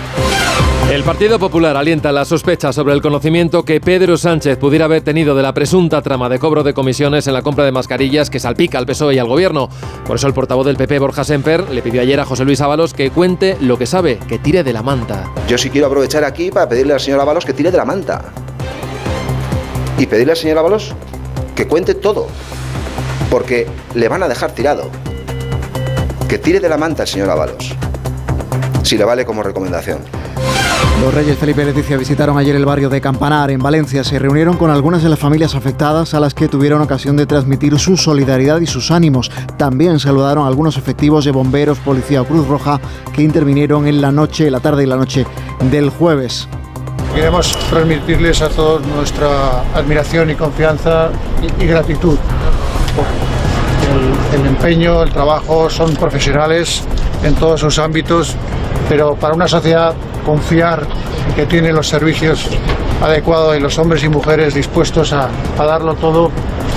El 0.90 1.04
Partido 1.04 1.38
Popular 1.38 1.76
alienta 1.76 2.14
la 2.14 2.24
sospecha 2.24 2.72
sobre 2.72 2.94
el 2.94 3.02
conocimiento 3.02 3.66
que 3.66 3.82
Pedro 3.82 4.16
Sánchez 4.16 4.58
pudiera 4.58 4.86
haber 4.86 5.02
tenido 5.02 5.36
de 5.36 5.44
la 5.44 5.54
presunta 5.54 6.02
trama 6.02 6.30
de 6.30 6.40
cobro 6.40 6.64
de 6.64 6.74
comisiones 6.74 7.28
en 7.28 7.34
la 7.34 7.42
compra 7.42 7.66
de 7.66 7.74
mascarillas 7.74 8.30
que 8.30 8.40
salpica 8.40 8.78
al 8.78 8.86
PSOE 8.86 9.16
y 9.16 9.20
al 9.20 9.28
Gobierno. 9.28 9.68
Por 10.06 10.16
eso 10.16 10.28
el 10.28 10.34
portavoz 10.34 10.66
del 10.66 10.78
PP, 10.78 11.00
Borja 11.00 11.26
Semper, 11.26 11.70
le 11.72 11.82
pidió 11.82 12.00
ayer 12.00 12.22
a 12.22 12.26
José 12.26 12.46
Luis 12.46 12.62
Ábalos 12.62 12.94
que 12.94 13.12
cuente 13.12 13.58
lo 13.60 13.78
que 13.78 13.86
sabe, 13.86 14.18
que 14.30 14.40
tire 14.40 14.64
de 14.64 14.72
la 14.72 14.82
manta. 14.82 15.30
Yo 15.50 15.58
sí 15.58 15.70
quiero 15.70 15.88
aprovechar 15.88 16.24
aquí 16.24 16.52
para 16.52 16.70
pedirle 16.70 16.94
al 16.94 17.02
señor 17.02 17.20
Ábalos 17.20 17.44
que 17.44 17.52
tire 17.52 17.70
de 17.70 17.78
la 17.78 17.86
manta. 17.86 18.32
Y 19.98 20.06
pedirle 20.06 20.32
al 20.32 20.38
señor 20.38 20.58
Ábalos 20.58 20.96
que 21.54 21.68
cuente 21.68 21.96
todo. 21.96 22.28
Porque 23.30 23.68
le 23.94 24.08
van 24.08 24.24
a 24.24 24.30
dejar 24.30 24.52
tirado. 24.52 24.90
Que 26.30 26.38
tire 26.38 26.62
de 26.62 26.70
la 26.70 26.78
manta 26.78 27.04
el 27.04 27.10
señor 27.10 27.30
Ábalos. 27.30 27.76
Si 28.84 28.98
le 28.98 29.04
vale 29.04 29.26
como 29.26 29.44
recomendación. 29.44 30.00
Los 31.02 31.14
reyes 31.14 31.38
Felipe 31.38 31.62
y 31.62 31.66
Leticia 31.66 31.96
visitaron 31.96 32.38
ayer 32.40 32.56
el 32.56 32.66
barrio 32.66 32.90
de 32.90 33.00
Campanar, 33.00 33.52
en 33.52 33.60
Valencia. 33.60 34.04
Se 34.04 34.18
reunieron 34.18 34.58
con 34.58 34.72
algunas 34.72 35.04
de 35.04 35.10
las 35.10 35.20
familias 35.20 35.54
afectadas 35.54 36.16
a 36.16 36.20
las 36.20 36.34
que 36.34 36.48
tuvieron 36.48 36.82
ocasión 36.82 37.16
de 37.16 37.28
transmitir 37.28 37.78
su 37.78 37.98
solidaridad 37.98 38.60
y 38.62 38.66
sus 38.66 38.90
ánimos. 38.90 39.32
También 39.58 40.00
saludaron 40.00 40.46
a 40.46 40.48
algunos 40.48 40.76
efectivos 40.76 41.24
de 41.24 41.32
bomberos, 41.32 41.78
policía 41.80 42.24
o 42.24 42.26
Cruz 42.26 42.48
Roja 42.48 42.82
que 43.14 43.22
intervinieron 43.22 43.88
en 43.88 44.02
la 44.02 44.12
noche, 44.12 44.50
la 44.50 44.60
tarde 44.60 44.84
y 44.84 44.88
la 44.88 44.96
noche 44.96 45.26
del 45.70 45.92
jueves. 45.92 46.48
Queremos 47.14 47.56
transmitirles 47.70 48.42
a 48.42 48.50
todos 48.50 48.86
nuestra 48.88 49.62
admiración 49.76 50.32
y 50.32 50.36
confianza 50.36 51.10
y, 51.60 51.66
gratitud. 51.66 52.18
El, 54.34 54.40
el 54.40 54.48
empeño, 54.48 55.04
el 55.04 55.12
trabajo, 55.12 55.70
son 55.70 55.94
profesionales 55.96 56.84
en 57.24 57.36
todos 57.36 57.60
sus 57.60 57.80
ámbitos, 57.80 58.36
pero 58.90 59.16
para 59.16 59.34
una 59.34 59.48
sociedad 59.48 59.94
confiar 60.26 60.86
que 61.36 61.46
tiene 61.46 61.72
los 61.72 61.88
servicios 61.88 62.48
adecuados 63.02 63.58
y 63.58 63.60
los 63.60 63.78
hombres 63.78 64.04
y 64.04 64.10
mujeres 64.10 64.54
dispuestos 64.54 65.14
a, 65.14 65.30
a 65.58 65.66
darlo 65.66 65.96
todo 65.96 66.32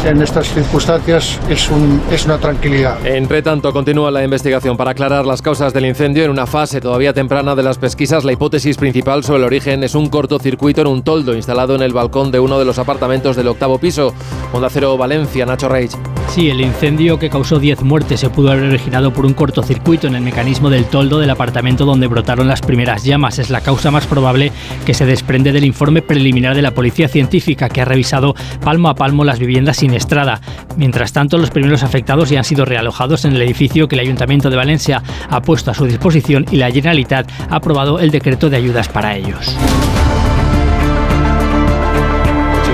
en 0.04 0.22
estas 0.22 0.48
circunstancias 0.52 1.38
es, 1.48 1.68
un, 1.70 2.00
es 2.10 2.24
una 2.24 2.38
tranquilidad. 2.38 3.04
Entre 3.06 3.42
tanto, 3.42 3.72
continúa 3.72 4.10
la 4.10 4.24
investigación 4.24 4.76
para 4.76 4.92
aclarar 4.92 5.26
las 5.26 5.42
causas 5.42 5.72
del 5.72 5.86
incendio 5.86 6.24
en 6.24 6.30
una 6.30 6.46
fase 6.46 6.80
todavía 6.80 7.12
temprana 7.12 7.54
de 7.54 7.62
las 7.62 7.78
pesquisas. 7.78 8.24
La 8.24 8.32
hipótesis 8.32 8.76
principal 8.76 9.24
sobre 9.24 9.40
el 9.40 9.44
origen 9.44 9.84
es 9.84 9.94
un 9.94 10.08
cortocircuito 10.08 10.80
en 10.80 10.86
un 10.86 11.02
toldo 11.02 11.34
instalado 11.34 11.74
en 11.74 11.82
el 11.82 11.92
balcón 11.92 12.30
de 12.30 12.40
uno 12.40 12.58
de 12.58 12.64
los 12.64 12.78
apartamentos 12.78 13.36
del 13.36 13.48
octavo 13.48 13.78
piso. 13.78 14.14
Onda 14.52 14.70
Cero 14.70 14.96
Valencia, 14.96 15.44
Nacho 15.44 15.68
Reich. 15.68 15.92
Sí, 16.28 16.48
el 16.48 16.60
incendio 16.60 17.18
que 17.18 17.28
causó 17.28 17.58
10 17.58 17.82
muertes 17.82 18.20
se 18.20 18.30
pudo 18.30 18.52
haber 18.52 18.64
originado 18.64 19.12
por 19.12 19.26
un 19.26 19.34
cortocircuito 19.34 20.06
en 20.06 20.14
el 20.14 20.22
mecanismo 20.22 20.70
del 20.70 20.84
toldo 20.84 21.18
del 21.18 21.30
apartamento 21.30 21.84
donde 21.84 22.06
brotaron 22.06 22.46
las 22.46 22.60
primeras 22.60 23.02
llamas. 23.02 23.40
Es 23.40 23.50
la 23.50 23.62
causa 23.62 23.90
más 23.90 24.06
probable 24.06 24.52
que 24.86 24.94
se 24.94 25.06
desprende 25.06 25.50
del 25.50 25.64
informe 25.64 26.02
preliminar 26.02 26.54
de 26.54 26.62
la 26.62 26.70
Policía 26.70 27.08
Científica 27.08 27.68
que 27.68 27.80
ha 27.80 27.84
revisado 27.84 28.36
palmo 28.62 28.88
a 28.88 28.94
palmo 28.94 29.24
las 29.24 29.40
viviendas 29.40 29.78
sin 29.78 29.89
estrada. 29.94 30.40
Mientras 30.76 31.12
tanto, 31.12 31.38
los 31.38 31.50
primeros 31.50 31.82
afectados 31.82 32.30
ya 32.30 32.38
han 32.38 32.44
sido 32.44 32.64
realojados 32.64 33.24
en 33.24 33.32
el 33.32 33.42
edificio 33.42 33.88
que 33.88 33.96
el 33.96 34.00
Ayuntamiento 34.00 34.50
de 34.50 34.56
Valencia 34.56 35.02
ha 35.28 35.42
puesto 35.42 35.70
a 35.70 35.74
su 35.74 35.86
disposición 35.86 36.46
y 36.50 36.56
la 36.56 36.70
Generalitat 36.70 37.30
ha 37.50 37.56
aprobado 37.56 38.00
el 38.00 38.10
decreto 38.10 38.50
de 38.50 38.56
ayudas 38.56 38.88
para 38.88 39.16
ellos. 39.16 39.56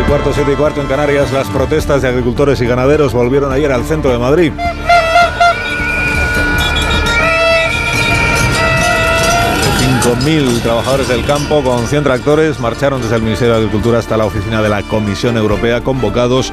Cuarto, 0.09 0.33
siete 0.33 0.53
y 0.53 0.55
cuarto 0.55 0.81
en 0.81 0.87
Canarias, 0.87 1.33
las 1.33 1.49
protestas 1.49 2.01
de 2.01 2.09
agricultores 2.09 2.61
y 2.61 2.67
ganaderos 2.67 3.13
volvieron 3.13 3.53
ayer 3.53 3.73
al 3.73 3.83
centro 3.83 4.13
de 4.13 4.19
Madrid. 4.19 4.53
5.000 10.07 10.63
trabajadores 10.63 11.09
del 11.09 11.25
campo 11.25 11.65
con 11.65 11.85
100 11.85 12.05
tractores 12.05 12.61
marcharon 12.61 13.03
desde 13.03 13.17
el 13.17 13.23
Ministerio 13.23 13.55
de 13.55 13.59
Agricultura 13.59 13.99
hasta 13.99 14.17
la 14.17 14.25
oficina 14.25 14.63
de 14.63 14.69
la 14.69 14.85
Comisión 14.85 15.37
Europea, 15.37 15.81
convocados 15.81 16.53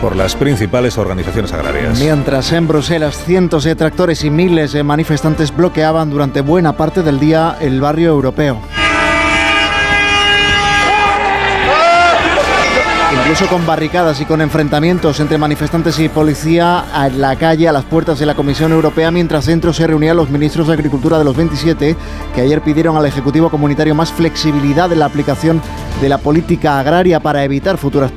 por 0.00 0.16
las 0.16 0.34
principales 0.34 0.96
organizaciones 0.96 1.52
agrarias. 1.52 2.00
Mientras 2.00 2.50
en 2.52 2.66
Bruselas 2.66 3.22
cientos 3.22 3.64
de 3.64 3.74
tractores 3.74 4.24
y 4.24 4.30
miles 4.30 4.72
de 4.72 4.84
manifestantes 4.84 5.54
bloqueaban 5.54 6.08
durante 6.08 6.40
buena 6.40 6.78
parte 6.78 7.02
del 7.02 7.20
día 7.20 7.58
el 7.60 7.78
barrio 7.78 8.08
europeo. 8.08 8.62
Incluso 13.24 13.46
con 13.46 13.64
barricadas 13.64 14.20
y 14.20 14.26
con 14.26 14.42
enfrentamientos 14.42 15.18
entre 15.18 15.38
manifestantes 15.38 15.98
y 15.98 16.10
policía 16.10 16.84
en 17.06 17.22
la 17.22 17.36
calle 17.36 17.66
a 17.66 17.72
las 17.72 17.86
puertas 17.86 18.18
de 18.18 18.26
la 18.26 18.34
Comisión 18.34 18.70
Europea, 18.70 19.10
mientras 19.10 19.46
dentro 19.46 19.72
se 19.72 19.86
reunían 19.86 20.18
los 20.18 20.28
ministros 20.28 20.66
de 20.66 20.74
Agricultura 20.74 21.16
de 21.16 21.24
los 21.24 21.34
27, 21.34 21.96
que 22.34 22.40
ayer 22.42 22.60
pidieron 22.60 22.98
al 22.98 23.06
Ejecutivo 23.06 23.48
Comunitario 23.48 23.94
más 23.94 24.12
flexibilidad 24.12 24.92
en 24.92 24.98
la 24.98 25.06
aplicación 25.06 25.62
de 26.00 26.08
la 26.08 26.18
política 26.18 26.78
agraria 26.78 27.20
para 27.20 27.44
evitar 27.44 27.78
futuras 27.78 28.12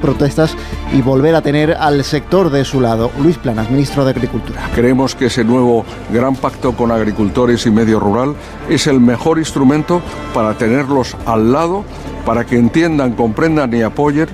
protestas 0.00 0.56
y 0.92 1.02
volver 1.02 1.34
a 1.34 1.42
tener 1.42 1.72
al 1.72 2.04
sector 2.04 2.50
de 2.50 2.64
su 2.64 2.80
lado. 2.80 3.10
Luis 3.20 3.38
Planas, 3.38 3.70
ministro 3.70 4.04
de 4.04 4.10
Agricultura. 4.10 4.68
Creemos 4.74 5.14
que 5.14 5.26
ese 5.26 5.44
nuevo 5.44 5.84
gran 6.12 6.36
pacto 6.36 6.72
con 6.72 6.90
agricultores 6.90 7.66
y 7.66 7.70
medio 7.70 7.98
rural 7.98 8.34
es 8.68 8.86
el 8.86 9.00
mejor 9.00 9.38
instrumento 9.38 10.02
para 10.34 10.54
tenerlos 10.54 11.16
al 11.26 11.52
lado, 11.52 11.84
para 12.24 12.44
que 12.44 12.56
entiendan, 12.56 13.12
comprendan 13.12 13.72
y 13.74 13.82
apoyen 13.82 14.28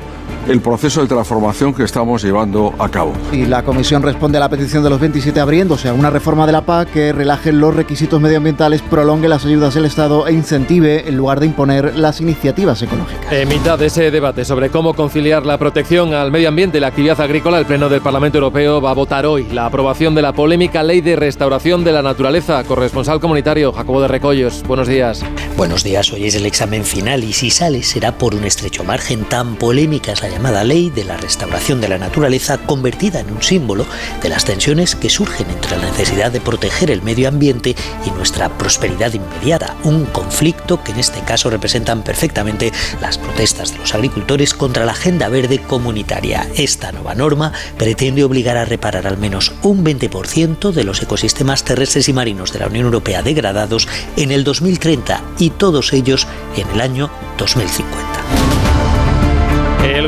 el 0.48 0.62
proceso 0.62 1.02
de 1.02 1.08
transformación 1.08 1.74
que 1.74 1.84
estamos 1.84 2.22
llevando 2.22 2.74
a 2.78 2.88
cabo. 2.88 3.12
Y 3.32 3.44
la 3.44 3.62
Comisión 3.62 4.02
responde 4.02 4.38
a 4.38 4.40
la 4.40 4.48
petición 4.48 4.82
de 4.82 4.88
los 4.90 4.98
27 4.98 5.38
abriéndose 5.40 5.88
a 5.88 5.92
una 5.92 6.08
reforma 6.08 6.46
de 6.46 6.52
la 6.52 6.62
PAC 6.62 6.90
que 6.90 7.12
relaje 7.12 7.52
los 7.52 7.76
requisitos 7.76 8.18
medioambientales, 8.20 8.80
prolongue 8.80 9.28
las 9.28 9.44
ayudas 9.44 9.74
del 9.74 9.84
Estado 9.84 10.26
e 10.26 10.32
incentive 10.32 11.06
en 11.06 11.16
lugar 11.16 11.40
de 11.40 11.46
imponer 11.46 11.96
las 11.96 12.22
iniciativas 12.22 12.80
ecológicas. 12.80 13.30
En 13.30 13.48
mitad 13.48 13.78
de 13.78 13.86
ese 13.86 14.10
debate 14.10 14.44
sobre 14.46 14.70
cómo 14.70 14.94
conciliar 14.94 15.44
la 15.44 15.58
protección 15.58 16.14
al 16.14 16.32
medio 16.32 16.48
ambiente 16.48 16.78
y 16.78 16.80
la 16.80 16.88
actividad 16.88 17.20
agrícola, 17.20 17.58
el 17.58 17.66
Pleno 17.66 17.90
del 17.90 18.00
Parlamento 18.00 18.38
Europeo 18.38 18.80
va 18.80 18.92
a 18.92 18.94
votar 18.94 19.26
hoy 19.26 19.46
la 19.52 19.66
aprobación 19.66 20.14
de 20.14 20.22
la 20.22 20.32
polémica 20.32 20.82
Ley 20.82 21.02
de 21.02 21.16
Restauración 21.16 21.84
de 21.84 21.92
la 21.92 22.02
Naturaleza. 22.02 22.64
Corresponsal 22.64 23.20
comunitario 23.20 23.72
Jacobo 23.72 24.00
de 24.00 24.08
Recollos, 24.08 24.62
buenos 24.66 24.88
días. 24.88 25.22
Buenos 25.58 25.84
días, 25.84 26.10
hoy 26.12 26.26
es 26.26 26.34
el 26.36 26.46
examen 26.46 26.84
final 26.84 27.22
y 27.22 27.34
si 27.34 27.50
sale 27.50 27.82
será 27.82 28.16
por 28.16 28.34
un 28.34 28.44
estrecho 28.44 28.84
margen 28.84 29.24
tan 29.24 29.56
polémica 29.56 30.12
es 30.12 30.22
la 30.22 30.28
llamada 30.38 30.62
ley 30.62 30.88
de 30.88 31.02
la 31.02 31.16
restauración 31.16 31.80
de 31.80 31.88
la 31.88 31.98
naturaleza 31.98 32.58
convertida 32.58 33.18
en 33.18 33.32
un 33.32 33.42
símbolo 33.42 33.84
de 34.22 34.28
las 34.28 34.44
tensiones 34.44 34.94
que 34.94 35.10
surgen 35.10 35.50
entre 35.50 35.76
la 35.76 35.86
necesidad 35.86 36.30
de 36.30 36.40
proteger 36.40 36.92
el 36.92 37.02
medio 37.02 37.26
ambiente 37.26 37.74
y 38.06 38.10
nuestra 38.12 38.48
prosperidad 38.56 39.12
inmediata, 39.14 39.74
un 39.82 40.04
conflicto 40.04 40.84
que 40.84 40.92
en 40.92 41.00
este 41.00 41.22
caso 41.22 41.50
representan 41.50 42.04
perfectamente 42.04 42.72
las 43.00 43.18
protestas 43.18 43.72
de 43.72 43.78
los 43.78 43.92
agricultores 43.96 44.54
contra 44.54 44.86
la 44.86 44.92
agenda 44.92 45.28
verde 45.28 45.58
comunitaria. 45.58 46.46
Esta 46.54 46.92
nueva 46.92 47.16
norma 47.16 47.52
pretende 47.76 48.22
obligar 48.22 48.56
a 48.58 48.64
reparar 48.64 49.08
al 49.08 49.18
menos 49.18 49.52
un 49.64 49.84
20% 49.84 50.70
de 50.70 50.84
los 50.84 51.02
ecosistemas 51.02 51.64
terrestres 51.64 52.08
y 52.08 52.12
marinos 52.12 52.52
de 52.52 52.60
la 52.60 52.68
Unión 52.68 52.84
Europea 52.84 53.24
degradados 53.24 53.88
en 54.16 54.30
el 54.30 54.44
2030 54.44 55.20
y 55.40 55.50
todos 55.50 55.92
ellos 55.92 56.28
en 56.56 56.68
el 56.70 56.80
año 56.80 57.10
2050. 57.38 58.47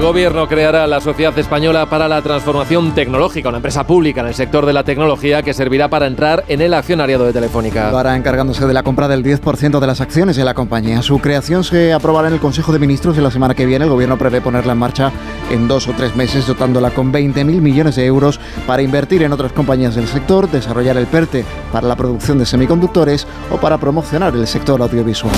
El 0.01 0.07
gobierno 0.07 0.49
creará 0.49 0.87
la 0.87 0.99
Sociedad 1.03 1.39
Española 1.39 1.85
para 1.91 2.09
la 2.09 2.23
Transformación 2.23 2.95
Tecnológica, 2.95 3.51
una 3.51 3.59
empresa 3.59 3.87
pública 3.87 4.23
en 4.23 4.29
el 4.29 4.35
sector 4.35 4.65
de 4.65 4.73
la 4.73 4.83
tecnología 4.83 5.43
que 5.43 5.53
servirá 5.53 5.89
para 5.91 6.07
entrar 6.07 6.43
en 6.49 6.63
el 6.63 6.73
accionariado 6.73 7.27
de 7.27 7.35
Telefónica. 7.35 7.91
Lo 7.91 7.99
hará 7.99 8.17
encargándose 8.17 8.67
de 8.67 8.73
la 8.73 8.83
compra 8.83 9.09
del 9.09 9.23
10% 9.23 9.79
de 9.79 9.87
las 9.87 10.01
acciones 10.01 10.37
de 10.37 10.45
la 10.45 10.55
compañía. 10.55 11.03
Su 11.03 11.19
creación 11.19 11.65
se 11.65 11.93
aprobará 11.93 12.29
en 12.29 12.35
el 12.35 12.41
Consejo 12.41 12.73
de 12.73 12.79
Ministros 12.79 13.15
de 13.15 13.21
la 13.21 13.31
semana 13.31 13.55
que 13.55 13.67
viene. 13.67 13.85
El 13.85 13.91
gobierno 13.91 14.17
prevé 14.17 14.41
ponerla 14.41 14.73
en 14.73 14.79
marcha 14.79 15.13
en 15.51 15.69
dos 15.69 15.87
o 15.87 15.93
tres 15.93 16.17
meses, 16.17 16.47
dotándola 16.47 16.93
con 16.93 17.13
20.000 17.13 17.45
millones 17.61 17.97
de 17.97 18.07
euros 18.07 18.41
para 18.67 18.81
invertir 18.81 19.23
en 19.23 19.35
otras 19.35 19.53
compañías 19.53 19.97
del 19.97 20.09
sector, 20.09 20.51
desarrollar 20.51 20.97
el 20.97 21.09
PERTE 21.09 21.45
para 21.71 21.87
la 21.87 21.97
producción 21.97 22.39
de 22.39 22.47
semiconductores 22.47 23.27
o 23.51 23.59
para 23.59 23.77
promocionar 23.77 24.35
el 24.35 24.47
sector 24.47 24.81
audiovisual. 24.81 25.35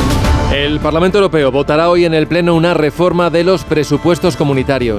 El 0.55 0.79
Parlamento 0.79 1.19
Europeo 1.19 1.51
votará 1.51 1.91
hoy 1.91 2.05
en 2.05 2.15
el 2.15 2.29
Pleno 2.29 2.55
una 2.55 2.75
reforma 2.75 3.29
de 3.29 3.43
los 3.43 3.65
presupuestos 3.65 4.37
comunitarios. 4.37 4.52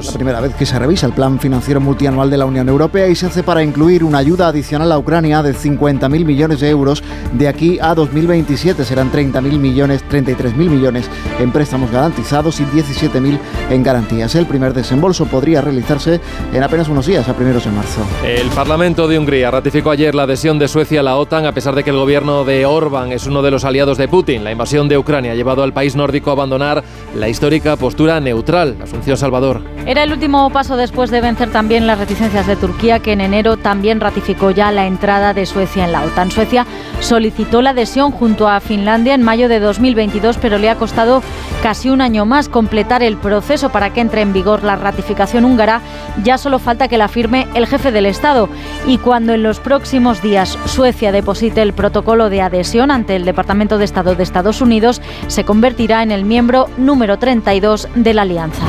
La 0.07 0.13
primera 0.13 0.41
vez 0.41 0.55
que 0.55 0.65
se 0.65 0.79
revisa 0.79 1.05
el 1.05 1.13
plan 1.13 1.39
financiero 1.39 1.79
multianual 1.79 2.31
de 2.31 2.37
la 2.37 2.45
Unión 2.45 2.67
Europea 2.67 3.07
y 3.07 3.15
se 3.15 3.27
hace 3.27 3.43
para 3.43 3.61
incluir 3.61 4.03
una 4.03 4.17
ayuda 4.17 4.47
adicional 4.47 4.91
a 4.91 4.97
Ucrania 4.97 5.43
de 5.43 5.53
50.000 5.53 6.25
millones 6.25 6.59
de 6.59 6.69
euros 6.69 7.03
de 7.33 7.47
aquí 7.47 7.77
a 7.79 7.93
2027. 7.93 8.83
Serán 8.83 9.11
30.000 9.11 9.59
millones, 9.59 10.03
33.000 10.09 10.55
millones 10.55 11.07
en 11.39 11.51
préstamos 11.51 11.91
garantizados 11.91 12.59
y 12.61 12.63
17.000 12.63 13.37
en 13.69 13.83
garantías. 13.83 14.33
El 14.33 14.47
primer 14.47 14.73
desembolso 14.73 15.27
podría 15.27 15.61
realizarse 15.61 16.19
en 16.51 16.63
apenas 16.63 16.89
unos 16.89 17.05
días, 17.05 17.29
a 17.29 17.35
primeros 17.35 17.65
de 17.65 17.71
marzo. 17.71 18.01
El 18.25 18.47
Parlamento 18.49 19.07
de 19.07 19.19
Hungría 19.19 19.51
ratificó 19.51 19.91
ayer 19.91 20.15
la 20.15 20.23
adhesión 20.23 20.57
de 20.57 20.67
Suecia 20.67 21.01
a 21.01 21.03
la 21.03 21.15
OTAN, 21.15 21.45
a 21.45 21.51
pesar 21.51 21.75
de 21.75 21.83
que 21.83 21.91
el 21.91 21.97
gobierno 21.97 22.43
de 22.43 22.65
Orbán 22.65 23.11
es 23.11 23.27
uno 23.27 23.43
de 23.43 23.51
los 23.51 23.65
aliados 23.65 23.99
de 23.99 24.07
Putin. 24.07 24.43
La 24.43 24.51
invasión 24.51 24.89
de 24.89 24.97
Ucrania 24.97 25.35
llevado 25.35 25.61
al 25.61 25.73
país 25.73 25.95
nórdico 25.95 26.31
a 26.31 26.33
abandonar 26.33 26.83
la 27.15 27.29
histórica 27.29 27.75
postura 27.75 28.19
neutral. 28.19 28.77
Asunción 28.81 29.15
Salvador. 29.15 29.42
Era 29.85 30.03
el 30.03 30.13
último 30.13 30.49
paso 30.51 30.77
después 30.77 31.11
de 31.11 31.19
vencer 31.19 31.51
también 31.51 31.85
las 31.85 31.99
reticencias 31.99 32.47
de 32.47 32.55
Turquía, 32.55 32.99
que 32.99 33.11
en 33.11 33.19
enero 33.19 33.57
también 33.57 33.99
ratificó 33.99 34.51
ya 34.51 34.71
la 34.71 34.87
entrada 34.87 35.33
de 35.33 35.45
Suecia 35.45 35.83
en 35.83 35.91
la 35.91 36.03
OTAN. 36.03 36.31
Suecia 36.31 36.65
solicitó 37.01 37.61
la 37.61 37.71
adhesión 37.71 38.11
junto 38.11 38.47
a 38.47 38.61
Finlandia 38.61 39.13
en 39.13 39.23
mayo 39.23 39.49
de 39.49 39.59
2022, 39.59 40.37
pero 40.37 40.57
le 40.57 40.69
ha 40.69 40.75
costado 40.75 41.21
casi 41.61 41.89
un 41.89 41.99
año 41.99 42.25
más 42.25 42.47
completar 42.47 43.03
el 43.03 43.17
proceso 43.17 43.69
para 43.69 43.91
que 43.91 43.99
entre 43.99 44.21
en 44.21 44.31
vigor 44.31 44.63
la 44.63 44.77
ratificación 44.77 45.43
húngara. 45.43 45.81
Ya 46.23 46.37
solo 46.37 46.59
falta 46.59 46.87
que 46.87 46.97
la 46.97 47.09
firme 47.09 47.47
el 47.53 47.67
jefe 47.67 47.91
del 47.91 48.05
Estado. 48.05 48.47
Y 48.87 48.99
cuando 48.99 49.33
en 49.33 49.43
los 49.43 49.59
próximos 49.59 50.21
días 50.21 50.57
Suecia 50.65 51.11
deposite 51.11 51.61
el 51.61 51.73
protocolo 51.73 52.29
de 52.29 52.41
adhesión 52.41 52.89
ante 52.89 53.17
el 53.17 53.25
Departamento 53.25 53.77
de 53.77 53.83
Estado 53.83 54.15
de 54.15 54.23
Estados 54.23 54.61
Unidos, 54.61 55.01
se 55.27 55.43
convertirá 55.43 56.03
en 56.03 56.11
el 56.11 56.23
miembro 56.23 56.69
número 56.77 57.19
32 57.19 57.89
de 57.95 58.13
la 58.13 58.21
alianza. 58.21 58.63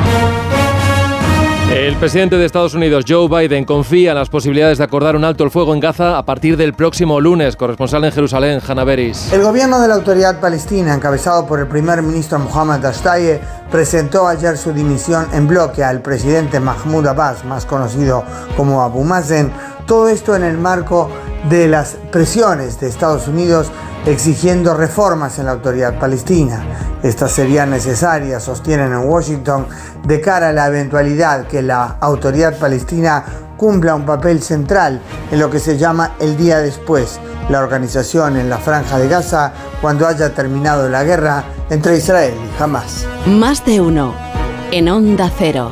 El 1.74 1.96
presidente 1.96 2.38
de 2.38 2.46
Estados 2.46 2.74
Unidos, 2.74 3.04
Joe 3.08 3.26
Biden, 3.26 3.64
confía 3.64 4.12
en 4.12 4.16
las 4.16 4.28
posibilidades 4.28 4.78
de 4.78 4.84
acordar 4.84 5.16
un 5.16 5.24
alto 5.24 5.42
el 5.42 5.50
fuego 5.50 5.74
en 5.74 5.80
Gaza 5.80 6.16
a 6.16 6.24
partir 6.24 6.56
del 6.56 6.72
próximo 6.72 7.20
lunes. 7.20 7.56
Corresponsal 7.56 8.04
en 8.04 8.12
Jerusalén, 8.12 8.60
Hannah 8.64 8.84
Beris. 8.84 9.32
El 9.32 9.42
gobierno 9.42 9.80
de 9.80 9.88
la 9.88 9.94
Autoridad 9.94 10.38
Palestina, 10.38 10.94
encabezado 10.94 11.46
por 11.48 11.58
el 11.58 11.66
primer 11.66 12.00
ministro 12.00 12.38
Mohammad 12.38 12.86
Ashtaye, 12.86 13.40
presentó 13.72 14.28
ayer 14.28 14.56
su 14.56 14.72
dimisión 14.72 15.26
en 15.32 15.48
bloque 15.48 15.82
al 15.82 16.00
presidente 16.00 16.60
Mahmoud 16.60 17.08
Abbas, 17.08 17.44
más 17.44 17.66
conocido 17.66 18.22
como 18.56 18.80
Abu 18.80 19.02
Mazen. 19.02 19.50
Todo 19.86 20.08
esto 20.08 20.34
en 20.34 20.44
el 20.44 20.56
marco 20.56 21.10
de 21.48 21.68
las 21.68 21.96
presiones 22.10 22.80
de 22.80 22.88
Estados 22.88 23.28
Unidos 23.28 23.70
exigiendo 24.06 24.74
reformas 24.74 25.38
en 25.38 25.46
la 25.46 25.52
autoridad 25.52 25.98
palestina. 25.98 26.62
Estas 27.02 27.32
serían 27.32 27.70
necesarias, 27.70 28.42
sostienen 28.42 28.92
en 28.92 29.08
Washington, 29.08 29.66
de 30.06 30.20
cara 30.20 30.48
a 30.48 30.52
la 30.52 30.66
eventualidad 30.68 31.46
que 31.46 31.62
la 31.62 31.96
autoridad 32.00 32.58
palestina 32.58 33.24
cumpla 33.56 33.94
un 33.94 34.04
papel 34.04 34.42
central 34.42 35.00
en 35.30 35.38
lo 35.38 35.50
que 35.50 35.58
se 35.58 35.76
llama 35.78 36.12
el 36.18 36.36
día 36.36 36.58
después, 36.58 37.20
la 37.48 37.60
organización 37.60 38.36
en 38.36 38.48
la 38.50 38.58
franja 38.58 38.98
de 38.98 39.08
Gaza 39.08 39.52
cuando 39.80 40.06
haya 40.06 40.34
terminado 40.34 40.88
la 40.88 41.04
guerra 41.04 41.44
entre 41.70 41.96
Israel 41.96 42.34
y 42.34 42.62
Hamas. 42.62 43.06
Más 43.26 43.64
de 43.64 43.80
uno 43.80 44.14
en 44.70 44.88
Onda 44.88 45.30
Cero. 45.38 45.70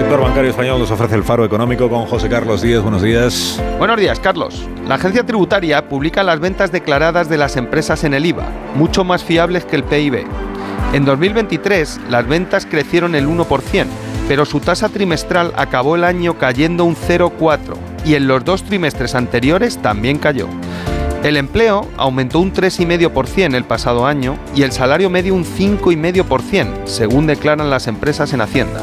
Sector 0.00 0.22
bancario 0.22 0.50
español 0.50 0.78
nos 0.78 0.90
ofrece 0.90 1.14
el 1.14 1.22
faro 1.22 1.44
económico 1.44 1.90
con 1.90 2.06
José 2.06 2.30
Carlos 2.30 2.62
Díez. 2.62 2.80
Buenos 2.80 3.02
días. 3.02 3.62
Buenos 3.76 3.98
días, 3.98 4.18
Carlos. 4.18 4.66
La 4.88 4.94
agencia 4.94 5.26
tributaria 5.26 5.90
publica 5.90 6.22
las 6.22 6.40
ventas 6.40 6.72
declaradas 6.72 7.28
de 7.28 7.36
las 7.36 7.58
empresas 7.58 8.02
en 8.04 8.14
el 8.14 8.24
IVA, 8.24 8.48
mucho 8.76 9.04
más 9.04 9.22
fiables 9.22 9.66
que 9.66 9.76
el 9.76 9.84
PIB. 9.84 10.24
En 10.94 11.04
2023, 11.04 12.00
las 12.08 12.26
ventas 12.26 12.64
crecieron 12.64 13.14
el 13.14 13.28
1%, 13.28 13.86
pero 14.26 14.46
su 14.46 14.60
tasa 14.60 14.88
trimestral 14.88 15.52
acabó 15.54 15.96
el 15.96 16.04
año 16.04 16.38
cayendo 16.38 16.86
un 16.86 16.96
0,4% 16.96 17.76
y 18.06 18.14
en 18.14 18.26
los 18.26 18.42
dos 18.42 18.62
trimestres 18.62 19.14
anteriores 19.14 19.76
también 19.82 20.16
cayó. 20.16 20.48
El 21.22 21.36
empleo 21.36 21.86
aumentó 21.98 22.38
un 22.38 22.54
3,5% 22.54 23.54
el 23.54 23.64
pasado 23.64 24.06
año 24.06 24.38
y 24.56 24.62
el 24.62 24.72
salario 24.72 25.10
medio 25.10 25.34
un 25.34 25.44
5,5%, 25.44 26.86
según 26.86 27.26
declaran 27.26 27.68
las 27.68 27.86
empresas 27.86 28.32
en 28.32 28.40
Hacienda. 28.40 28.80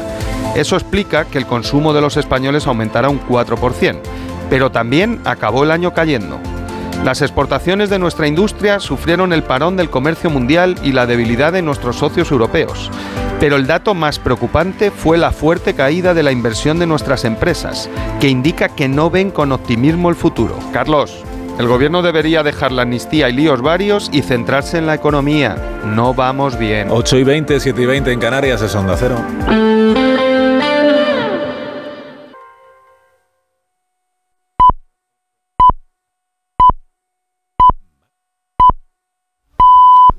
Eso 0.54 0.76
explica 0.76 1.24
que 1.24 1.38
el 1.38 1.46
consumo 1.46 1.92
de 1.92 2.00
los 2.00 2.16
españoles 2.16 2.66
aumentara 2.66 3.08
un 3.08 3.20
4%, 3.20 4.00
pero 4.50 4.70
también 4.70 5.20
acabó 5.24 5.64
el 5.64 5.70
año 5.70 5.94
cayendo. 5.94 6.38
Las 7.04 7.22
exportaciones 7.22 7.90
de 7.90 7.98
nuestra 7.98 8.26
industria 8.26 8.80
sufrieron 8.80 9.32
el 9.32 9.44
parón 9.44 9.76
del 9.76 9.88
comercio 9.88 10.30
mundial 10.30 10.74
y 10.82 10.92
la 10.92 11.06
debilidad 11.06 11.52
de 11.52 11.62
nuestros 11.62 11.96
socios 11.96 12.30
europeos. 12.32 12.90
Pero 13.38 13.54
el 13.54 13.68
dato 13.68 13.94
más 13.94 14.18
preocupante 14.18 14.90
fue 14.90 15.16
la 15.16 15.30
fuerte 15.30 15.74
caída 15.74 16.12
de 16.12 16.24
la 16.24 16.32
inversión 16.32 16.80
de 16.80 16.86
nuestras 16.86 17.24
empresas, 17.24 17.88
que 18.20 18.28
indica 18.28 18.68
que 18.68 18.88
no 18.88 19.10
ven 19.10 19.30
con 19.30 19.52
optimismo 19.52 20.08
el 20.10 20.16
futuro. 20.16 20.58
Carlos. 20.72 21.24
El 21.58 21.66
gobierno 21.66 22.02
debería 22.02 22.44
dejar 22.44 22.70
la 22.70 22.82
amnistía 22.82 23.28
y 23.28 23.32
líos 23.32 23.62
varios 23.62 24.10
y 24.12 24.22
centrarse 24.22 24.78
en 24.78 24.86
la 24.86 24.94
economía. 24.94 25.56
No 25.84 26.14
vamos 26.14 26.56
bien. 26.56 26.88
8 26.90 27.16
y 27.18 27.24
20, 27.24 27.60
7 27.60 27.82
y 27.82 27.86
20 27.86 28.12
en 28.12 28.20
Canarias 28.20 28.62
es 28.62 28.74
Onda 28.76 28.96
Cero. 28.96 29.16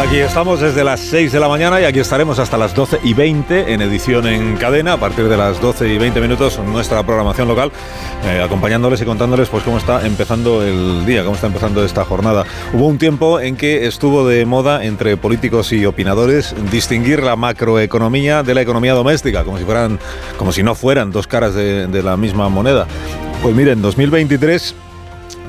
Aquí 0.00 0.18
estamos 0.18 0.60
desde 0.60 0.82
las 0.82 1.00
6 1.00 1.32
de 1.32 1.40
la 1.40 1.48
mañana 1.48 1.80
y 1.80 1.84
aquí 1.84 1.98
estaremos 1.98 2.38
hasta 2.38 2.56
las 2.56 2.74
12 2.74 3.00
y 3.02 3.12
20 3.12 3.72
en 3.72 3.82
edición 3.82 4.26
en 4.26 4.56
cadena. 4.56 4.94
A 4.94 4.96
partir 4.96 5.28
de 5.28 5.36
las 5.36 5.60
12 5.60 5.92
y 5.92 5.98
20 5.98 6.20
minutos 6.20 6.58
nuestra 6.58 7.02
programación 7.02 7.48
local, 7.48 7.70
eh, 8.24 8.40
acompañándoles 8.42 9.02
y 9.02 9.04
contándoles 9.04 9.48
pues 9.48 9.62
cómo 9.62 9.78
está 9.78 10.06
empezando 10.06 10.62
el 10.62 11.04
día, 11.04 11.22
cómo 11.22 11.34
está 11.34 11.48
empezando 11.48 11.84
esta 11.84 12.04
jornada. 12.04 12.44
Hubo 12.72 12.86
un 12.86 12.98
tiempo 12.98 13.40
en 13.40 13.56
que 13.56 13.86
estuvo 13.86 14.26
de 14.26 14.46
moda 14.46 14.84
entre 14.84 15.16
políticos 15.16 15.72
y 15.72 15.84
opinadores 15.84 16.54
distinguir 16.70 17.22
la 17.22 17.36
macroeconomía 17.36 18.42
de 18.42 18.54
la 18.54 18.62
economía 18.62 18.94
doméstica, 18.94 19.44
como 19.44 19.58
si 19.58 19.64
fueran, 19.64 19.98
como 20.38 20.52
si 20.52 20.62
no 20.62 20.74
fueran 20.74 21.10
dos 21.10 21.26
caras 21.26 21.54
de 21.54 22.02
la 22.02 22.16
misma 22.16 22.48
moneda. 22.48 22.86
Pues 23.42 23.54
miren, 23.54 23.82
2023 23.82 24.74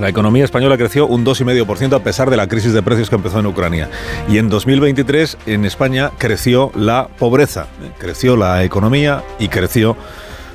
la 0.02 0.10
economía 0.10 0.44
española 0.44 0.78
creció 0.78 1.08
un 1.08 1.24
2,5% 1.24 1.96
a 1.96 2.04
pesar 2.04 2.30
de 2.30 2.38
la 2.38 2.48
crisis 2.48 2.74
de 2.74 2.82
precios 2.82 3.10
que 3.10 3.16
empezó 3.16 3.40
en 3.40 3.46
Ucrania. 3.46 3.90
Y 4.28 4.40
en 4.40 4.50
2023 4.50 5.38
en 5.46 5.66
España 5.66 6.12
creció 6.18 6.72
la 6.76 7.08
pobreza, 7.08 7.68
¿eh? 7.84 7.92
creció 7.98 8.36
la 8.36 8.64
economía 8.64 9.24
y 9.40 9.48
creció 9.48 9.96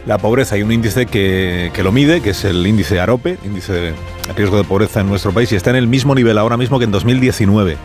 la 0.04 0.18
pobreza. 0.18 0.56
Hay 0.56 0.62
un 0.62 0.72
índice 0.72 1.06
que, 1.06 1.70
que 1.72 1.82
lo 1.82 1.92
mide, 1.92 2.20
que 2.20 2.30
es 2.30 2.44
el 2.44 2.66
índice 2.66 2.98
AROPE, 3.00 3.38
índice 3.44 3.72
de 3.72 3.94
riesgo 4.36 4.56
de 4.56 4.64
pobreza 4.64 5.00
en 5.00 5.08
nuestro 5.08 5.32
país, 5.32 5.50
y 5.52 5.56
está 5.56 5.70
en 5.70 5.76
el 5.76 5.86
mismo 5.86 6.14
nivel 6.14 6.38
ahora 6.38 6.56
mismo 6.56 6.78
que 6.78 6.84
en 6.84 6.90
2019 6.90 7.76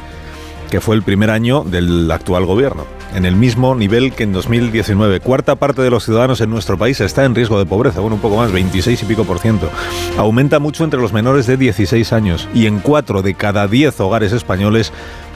que 0.72 0.80
fue 0.80 0.96
el 0.96 1.04
primer 1.04 1.30
año 1.30 1.64
del 1.66 2.10
actual 2.10 2.46
gobierno, 2.46 2.86
en 3.14 3.26
el 3.26 3.36
mismo 3.36 3.76
nivel 3.76 4.14
que 4.14 4.24
en 4.24 4.32
2019. 4.32 5.20
Cuarta 5.20 5.58
parte 5.58 5.82
de 5.82 5.90
los 5.90 6.06
ciudadanos 6.06 6.40
en 6.40 6.50
nuestro 6.50 6.78
país 6.78 7.02
está 7.02 7.26
en 7.26 7.36
riesgo 7.36 7.60
de 7.60 7.66
pobreza, 7.66 8.00
bueno, 8.00 8.16
un 8.16 8.22
poco 8.22 8.38
más, 8.38 8.54
26 8.54 9.04
y 9.04 9.06
pico 9.06 9.26
por 9.26 9.40
ciento. 9.40 9.70
Aumenta 10.18 10.60
mucho 10.60 10.86
entre 10.86 11.02
los 11.02 11.12
menores 11.12 11.46
de 11.46 11.58
16 11.58 12.14
años 12.14 12.48
y 12.54 12.68
en 12.68 12.80
cuatro 12.80 13.22
de 13.22 13.34
cada 13.34 13.68
10 13.68 14.00
hogares 14.00 14.32
españoles 14.32 14.94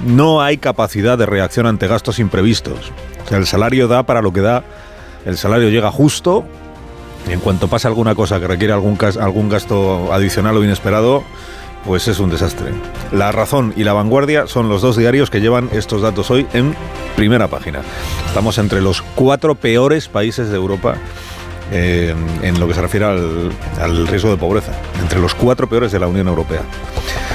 no 0.08 0.42
hay 0.42 0.58
capacidad 0.58 1.18
de 1.18 1.26
reacción 1.26 1.68
ante 1.68 1.88
gastos 1.88 2.18
imprevistos. 2.20 2.94
O 3.26 3.28
sea, 3.28 3.38
el 3.38 3.46
salario 3.46 3.90
da 3.90 4.04
para 4.04 4.22
lo 4.22 4.32
que 4.32 4.40
da, 4.40 4.64
el 5.26 5.36
salario 5.36 5.70
llega 5.70 5.92
justo 5.92 6.46
y 7.28 7.34
en 7.34 7.42
cuanto 7.42 7.68
pasa 7.68 7.90
alguna 7.90 8.16
cosa 8.16 8.40
que 8.40 8.48
requiere 8.48 8.72
algún, 8.72 8.98
algún 9.20 9.50
gasto 9.50 10.14
adicional 10.14 10.56
o 10.56 10.64
inesperado, 10.64 11.26
pues 11.86 12.08
es 12.08 12.20
un 12.20 12.30
desastre. 12.30 12.72
La 13.12 13.32
Razón 13.32 13.74
y 13.76 13.84
La 13.84 13.94
Vanguardia 13.94 14.48
son 14.48 14.70
los 14.70 14.82
dos 14.82 14.98
diarios 14.98 15.30
que 15.30 15.42
llevan 15.42 15.70
estos 15.72 16.02
datos 16.02 16.32
hoy 16.32 16.48
en 16.54 16.76
primera 17.16 17.48
página. 17.48 17.82
Estamos 18.28 18.58
entre 18.58 18.82
los 18.82 19.02
cuatro 19.02 19.56
peores 19.56 20.08
países 20.08 20.50
de 20.50 20.56
Europa 20.56 20.96
eh, 21.72 22.14
en 22.42 22.60
lo 22.60 22.68
que 22.68 22.74
se 22.74 22.82
refiere 22.82 23.06
al, 23.06 24.08
riesgo 24.08 24.30
de 24.30 24.38
pobreza, 24.38 24.72
entre 25.02 25.20
los 25.20 25.34
cuatro 25.34 25.68
peores 25.68 25.92
de 25.92 26.00
la 26.00 26.08
Unión 26.08 26.28
Europea. 26.28 26.62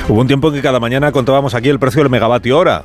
Hubo 0.09 0.21
un 0.21 0.27
tiempo 0.27 0.49
en 0.49 0.55
que 0.55 0.63
cada 0.63 0.81
mañana 0.81 1.13
contábamos 1.13 1.55
aquí 1.55 1.69
el 1.69 1.79
precio 1.79 2.03
del 2.03 2.11
megavatio 2.11 2.59
hora. 2.59 2.85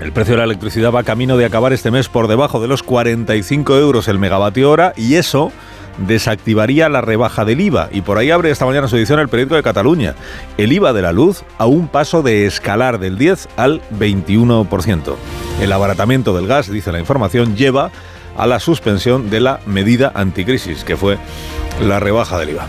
El 0.00 0.12
precio 0.12 0.34
de 0.34 0.38
la 0.38 0.44
electricidad 0.44 0.92
va 0.92 1.04
camino 1.04 1.36
de 1.36 1.44
acabar 1.44 1.72
este 1.72 1.90
mes 1.90 2.08
por 2.08 2.28
debajo 2.28 2.60
de 2.60 2.66
los 2.66 2.82
45 2.82 3.76
euros 3.78 4.08
el 4.08 4.18
megavatio 4.18 4.70
hora 4.70 4.92
y 4.96 5.14
eso 5.14 5.52
desactivaría 5.98 6.88
la 6.88 7.00
rebaja 7.00 7.44
del 7.44 7.60
IVA. 7.60 7.88
Y 7.92 8.02
por 8.02 8.18
ahí 8.18 8.30
abre 8.30 8.50
esta 8.50 8.66
mañana 8.66 8.88
su 8.88 8.96
edición 8.96 9.20
el 9.20 9.28
periódico 9.28 9.56
de 9.56 9.62
Cataluña. 9.62 10.14
El 10.58 10.72
IVA 10.72 10.92
de 10.92 11.02
la 11.02 11.12
luz 11.12 11.44
a 11.58 11.66
un 11.66 11.88
paso 11.88 12.22
de 12.22 12.46
escalar 12.46 12.98
del 12.98 13.18
10 13.18 13.48
al 13.56 13.82
21%. 13.98 15.14
El 15.60 15.72
abaratamiento 15.72 16.34
del 16.34 16.46
gas, 16.46 16.70
dice 16.70 16.92
la 16.92 17.00
información, 17.00 17.56
lleva 17.56 17.90
a 18.36 18.46
la 18.46 18.60
suspensión 18.60 19.30
de 19.30 19.40
la 19.40 19.60
medida 19.66 20.12
anticrisis, 20.14 20.84
que 20.84 20.96
fue 20.96 21.18
la 21.80 22.00
rebaja 22.00 22.38
del 22.38 22.50
IVA. 22.50 22.66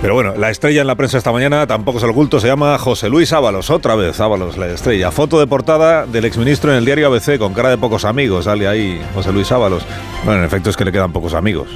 Pero 0.00 0.14
bueno, 0.14 0.34
la 0.36 0.50
estrella 0.50 0.80
en 0.80 0.86
la 0.86 0.94
prensa 0.94 1.18
esta 1.18 1.32
mañana 1.32 1.66
tampoco 1.66 1.98
es 1.98 2.04
el 2.04 2.10
oculto, 2.10 2.38
se 2.38 2.46
llama 2.46 2.78
José 2.78 3.08
Luis 3.08 3.32
Ábalos, 3.32 3.68
otra 3.68 3.96
vez 3.96 4.20
Ábalos, 4.20 4.56
la 4.56 4.68
estrella. 4.68 5.10
Foto 5.10 5.40
de 5.40 5.48
portada 5.48 6.06
del 6.06 6.24
exministro 6.24 6.70
en 6.70 6.78
el 6.78 6.84
diario 6.84 7.08
ABC 7.08 7.36
con 7.36 7.52
cara 7.52 7.70
de 7.70 7.78
pocos 7.78 8.04
amigos, 8.04 8.44
sale 8.44 8.68
ahí 8.68 9.02
José 9.12 9.32
Luis 9.32 9.50
Ábalos. 9.50 9.84
Bueno, 10.24 10.40
en 10.40 10.46
efecto 10.46 10.70
es 10.70 10.76
que 10.76 10.84
le 10.84 10.92
quedan 10.92 11.12
pocos 11.12 11.34
amigos. 11.34 11.68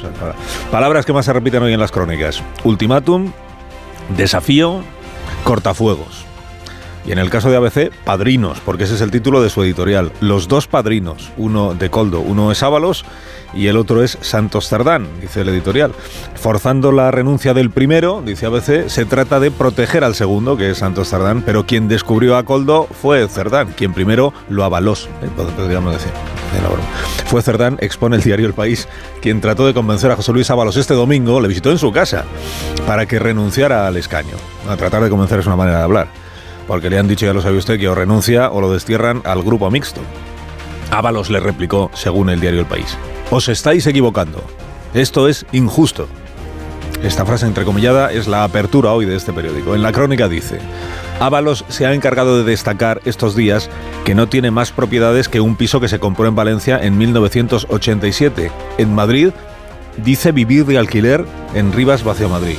Palabras 0.70 1.04
que 1.04 1.12
más 1.12 1.24
se 1.24 1.32
repiten 1.32 1.64
hoy 1.64 1.72
en 1.72 1.80
las 1.80 1.90
crónicas. 1.90 2.42
Ultimátum, 2.62 3.32
desafío, 4.16 4.82
cortafuegos. 5.42 6.21
Y 7.04 7.12
en 7.12 7.18
el 7.18 7.30
caso 7.30 7.50
de 7.50 7.56
ABC, 7.56 7.92
Padrinos, 8.04 8.60
porque 8.60 8.84
ese 8.84 8.94
es 8.94 9.00
el 9.00 9.10
título 9.10 9.42
de 9.42 9.50
su 9.50 9.62
editorial. 9.62 10.12
Los 10.20 10.48
dos 10.48 10.66
padrinos, 10.68 11.32
uno 11.36 11.74
de 11.74 11.90
Coldo, 11.90 12.20
uno 12.20 12.52
es 12.52 12.62
Ábalos 12.62 13.04
y 13.54 13.66
el 13.66 13.76
otro 13.76 14.02
es 14.02 14.18
Santos 14.20 14.68
Cerdán, 14.68 15.08
dice 15.20 15.40
el 15.40 15.48
editorial. 15.48 15.92
Forzando 16.34 16.92
la 16.92 17.10
renuncia 17.10 17.54
del 17.54 17.70
primero, 17.70 18.22
dice 18.24 18.46
ABC, 18.46 18.88
se 18.88 19.04
trata 19.04 19.40
de 19.40 19.50
proteger 19.50 20.04
al 20.04 20.14
segundo, 20.14 20.56
que 20.56 20.70
es 20.70 20.78
Santos 20.78 21.08
Cerdán, 21.08 21.42
pero 21.44 21.66
quien 21.66 21.88
descubrió 21.88 22.36
a 22.36 22.44
Coldo 22.44 22.86
fue 23.00 23.26
Cerdán, 23.28 23.74
quien 23.76 23.92
primero 23.92 24.32
lo 24.48 24.64
avaló, 24.64 24.92
¿eh? 24.92 25.28
podríamos 25.56 25.92
decir. 25.92 26.12
Fue 27.26 27.42
Cerdán, 27.42 27.78
expone 27.80 28.16
el 28.16 28.22
diario 28.22 28.46
El 28.46 28.54
País, 28.54 28.88
quien 29.20 29.40
trató 29.40 29.66
de 29.66 29.74
convencer 29.74 30.10
a 30.10 30.16
José 30.16 30.32
Luis 30.32 30.50
Ábalos 30.50 30.76
este 30.76 30.94
domingo, 30.94 31.40
le 31.40 31.48
visitó 31.48 31.70
en 31.70 31.78
su 31.78 31.90
casa, 31.92 32.24
para 32.86 33.06
que 33.06 33.18
renunciara 33.18 33.86
al 33.86 33.96
escaño. 33.96 34.36
A 34.68 34.76
tratar 34.76 35.02
de 35.02 35.10
convencer 35.10 35.40
es 35.40 35.46
una 35.46 35.56
manera 35.56 35.78
de 35.78 35.84
hablar 35.84 36.21
porque 36.66 36.90
le 36.90 36.98
han 36.98 37.08
dicho, 37.08 37.26
ya 37.26 37.34
lo 37.34 37.42
sabe 37.42 37.58
usted, 37.58 37.78
que 37.78 37.88
o 37.88 37.94
renuncia 37.94 38.50
o 38.50 38.60
lo 38.60 38.72
destierran 38.72 39.22
al 39.24 39.42
grupo 39.42 39.70
mixto. 39.70 40.00
Ábalos 40.90 41.30
le 41.30 41.40
replicó, 41.40 41.90
según 41.94 42.30
el 42.30 42.40
diario 42.40 42.60
El 42.60 42.66
País, 42.66 42.96
os 43.30 43.48
estáis 43.48 43.86
equivocando, 43.86 44.42
esto 44.94 45.28
es 45.28 45.46
injusto. 45.52 46.08
Esta 47.02 47.26
frase 47.26 47.46
entrecomillada 47.46 48.12
es 48.12 48.28
la 48.28 48.44
apertura 48.44 48.92
hoy 48.92 49.06
de 49.06 49.16
este 49.16 49.32
periódico. 49.32 49.74
En 49.74 49.82
la 49.82 49.90
crónica 49.90 50.28
dice, 50.28 50.60
Ábalos 51.18 51.64
se 51.68 51.86
ha 51.86 51.94
encargado 51.94 52.38
de 52.38 52.44
destacar 52.44 53.00
estos 53.04 53.34
días 53.34 53.70
que 54.04 54.14
no 54.14 54.28
tiene 54.28 54.50
más 54.50 54.70
propiedades 54.70 55.28
que 55.28 55.40
un 55.40 55.56
piso 55.56 55.80
que 55.80 55.88
se 55.88 55.98
compró 55.98 56.26
en 56.26 56.36
Valencia 56.36 56.78
en 56.80 56.98
1987. 56.98 58.52
En 58.78 58.94
Madrid 58.94 59.30
dice 59.96 60.30
vivir 60.30 60.64
de 60.64 60.78
alquiler 60.78 61.24
en 61.54 61.72
Rivas 61.72 62.04
Vacio 62.04 62.28
Madrid 62.28 62.56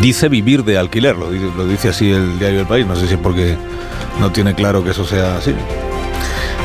dice 0.00 0.28
vivir 0.28 0.64
de 0.64 0.78
alquiler, 0.78 1.16
lo, 1.16 1.30
dice 1.66 1.88
así 1.88 2.10
el 2.10 2.38
diario 2.38 2.58
del 2.58 2.66
país, 2.66 2.86
no 2.86 2.96
sé 2.96 3.06
si 3.06 3.14
es 3.14 3.20
porque 3.20 3.56
no 4.20 4.30
tiene 4.32 4.54
claro 4.54 4.84
que 4.84 4.90
eso 4.90 5.04
sea 5.04 5.36
así. 5.36 5.54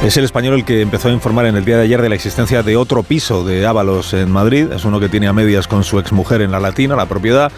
Es 0.03 0.18
el 0.18 0.24
español 0.24 0.56
el 0.56 0.66
que 0.66 0.82
empezó 0.82 1.10
a 1.10 1.12
informar 1.12 1.45
en 1.45 1.56
el 1.56 1.64
día 1.64 1.78
de 1.78 1.84
ayer 1.84 2.02
de 2.02 2.10
la 2.10 2.16
existencia 2.16 2.64
de 2.64 2.76
otro 2.76 3.03
piso 3.03 3.44
de 3.44 3.68
Ábalos 3.68 4.14
en 4.14 4.32
Madrid, 4.32 4.72
es 4.72 4.84
uno 4.84 4.99
que 4.99 5.10
tiene 5.10 5.28
a 5.28 5.34
medias 5.34 5.68
con 5.68 5.84
su 5.84 5.99
exmujer 5.99 6.41
en 6.41 6.52
la 6.52 6.60
Latina, 6.60 6.95
la 6.95 7.06
propiedad, 7.06 7.52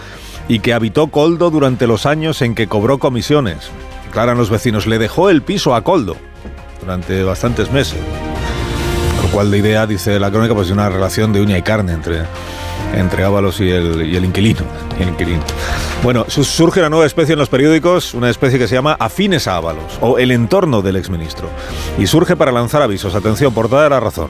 y 0.48 0.60
que 0.60 0.74
habitó 0.74 1.08
Coldo 1.08 1.50
durante 1.52 1.88
los 1.88 2.06
años 2.06 2.42
en 2.42 2.54
que 2.54 2.68
cobró 2.68 2.98
comisiones. 2.98 3.70
Aclaran 4.10 4.38
los 4.38 4.50
vecinos, 4.50 4.88
le 4.88 5.00
dejó 5.00 5.30
el 5.30 5.42
piso 5.42 5.74
a 5.74 5.84
Coldo 5.84 6.18
durante 6.82 7.24
bastantes 7.24 7.72
meses. 7.72 8.00
Lo 9.22 9.30
cual 9.30 9.50
la 9.50 9.58
idea, 9.58 9.88
dice 9.88 10.20
la 10.20 10.30
crónica, 10.30 10.54
pues 10.54 10.68
de 10.68 10.74
una 10.74 10.90
relación 10.90 11.32
de 11.32 11.42
uña 11.42 11.58
y 11.58 11.62
carne 11.62 11.94
entre 11.94 12.24
entre 12.94 13.24
Ábalos 13.24 13.60
y 13.60 13.70
el, 13.70 14.24
inquilino. 14.24 14.62
Bueno, 16.04 16.26
surge 16.28 16.80
una 16.80 16.90
nueva 16.90 17.06
especie 17.06 17.34
en 17.34 17.40
los 17.40 17.50
periódicos, 17.50 18.14
una 18.14 18.30
especie 18.30 18.60
que 18.60 18.68
se 18.68 18.76
llama 18.76 18.96
afines 19.00 19.48
a 19.48 19.58
Ábalos, 19.58 19.98
o 20.02 20.18
el 20.20 20.32
entorno 20.32 20.82
del 20.82 20.96
exministro. 20.96 21.50
Y 21.98 22.08
surge 22.08 22.36
para 22.36 22.52
lanzar 22.52 22.82
avisos. 22.82 23.16
Atención, 23.16 23.54
portada 23.54 23.84
de 23.84 23.90
la 23.90 24.00
razón. 24.00 24.30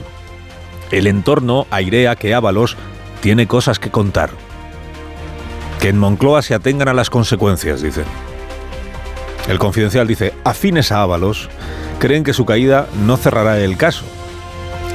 El 0.91 1.07
entorno 1.07 1.67
airea 1.71 2.15
que 2.15 2.33
Ábalos 2.33 2.77
tiene 3.21 3.47
cosas 3.47 3.79
que 3.79 3.89
contar. 3.89 4.29
Que 5.79 5.89
en 5.89 5.97
Moncloa 5.97 6.41
se 6.41 6.53
atengan 6.53 6.87
a 6.87 6.93
las 6.93 7.09
consecuencias, 7.09 7.81
dicen. 7.81 8.05
El 9.47 9.59
confidencial 9.59 10.07
dice, 10.07 10.33
afines 10.45 10.91
a 10.91 11.01
Ábalos, 11.01 11.49
creen 11.99 12.23
que 12.23 12.33
su 12.33 12.45
caída 12.45 12.87
no 13.05 13.17
cerrará 13.17 13.59
el 13.59 13.75
caso. 13.75 14.05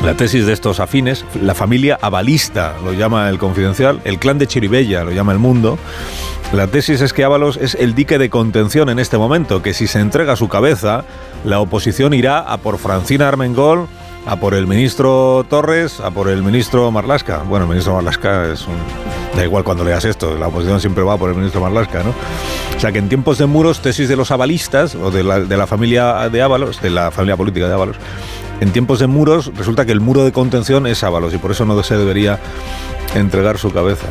La 0.04 0.14
tesis 0.14 0.46
de 0.46 0.52
estos 0.52 0.80
afines, 0.80 1.24
la 1.42 1.54
familia 1.54 1.98
avalista, 2.00 2.74
lo 2.84 2.92
llama 2.92 3.28
el 3.28 3.38
confidencial, 3.38 4.00
el 4.04 4.18
clan 4.18 4.38
de 4.38 4.46
Chiribella, 4.46 5.04
lo 5.04 5.10
llama 5.10 5.32
el 5.32 5.38
mundo. 5.38 5.78
La 6.52 6.66
tesis 6.66 7.00
es 7.00 7.12
que 7.12 7.24
Ábalos 7.24 7.58
es 7.58 7.74
el 7.74 7.94
dique 7.94 8.16
de 8.16 8.30
contención 8.30 8.88
en 8.88 9.00
este 9.00 9.18
momento, 9.18 9.60
que 9.60 9.74
si 9.74 9.86
se 9.86 10.00
entrega 10.00 10.36
su 10.36 10.48
cabeza, 10.48 11.04
la 11.44 11.60
oposición 11.60 12.14
irá 12.14 12.38
a 12.38 12.58
por 12.58 12.78
Francina 12.78 13.28
Armengol, 13.28 13.86
a 14.26 14.36
por 14.36 14.54
el 14.54 14.66
ministro 14.66 15.44
Torres, 15.50 16.00
a 16.00 16.10
por 16.10 16.28
el 16.28 16.42
ministro 16.42 16.90
Marlasca. 16.90 17.38
Bueno, 17.38 17.64
el 17.64 17.70
ministro 17.70 17.94
Marlasca 17.94 18.50
es 18.52 18.66
un... 18.66 19.17
Da 19.36 19.44
igual 19.44 19.64
cuando 19.64 19.84
leas 19.84 20.04
esto, 20.04 20.36
la 20.36 20.48
oposición 20.48 20.80
siempre 20.80 21.04
va 21.04 21.16
por 21.16 21.30
el 21.30 21.36
ministro 21.36 21.60
Marlasca, 21.60 22.02
¿no? 22.02 22.10
O 22.76 22.80
sea 22.80 22.92
que 22.92 22.98
en 22.98 23.08
tiempos 23.08 23.38
de 23.38 23.46
muros, 23.46 23.80
tesis 23.80 24.08
de 24.08 24.16
los 24.16 24.30
avalistas, 24.30 24.94
o 24.94 25.10
de 25.10 25.22
la, 25.22 25.40
de 25.40 25.56
la 25.56 25.66
familia 25.66 26.28
de 26.28 26.42
Ábalos, 26.42 26.80
de 26.80 26.90
la 26.90 27.10
familia 27.10 27.36
política 27.36 27.68
de 27.68 27.74
Ábalos, 27.74 27.96
en 28.60 28.72
tiempos 28.72 28.98
de 28.98 29.06
muros 29.06 29.52
resulta 29.56 29.84
que 29.86 29.92
el 29.92 30.00
muro 30.00 30.24
de 30.24 30.32
contención 30.32 30.86
es 30.86 31.04
Ábalos 31.04 31.32
y 31.32 31.38
por 31.38 31.52
eso 31.52 31.64
no 31.64 31.80
se 31.82 31.96
debería 31.96 32.40
entregar 33.14 33.58
su 33.58 33.70
cabeza. 33.70 34.06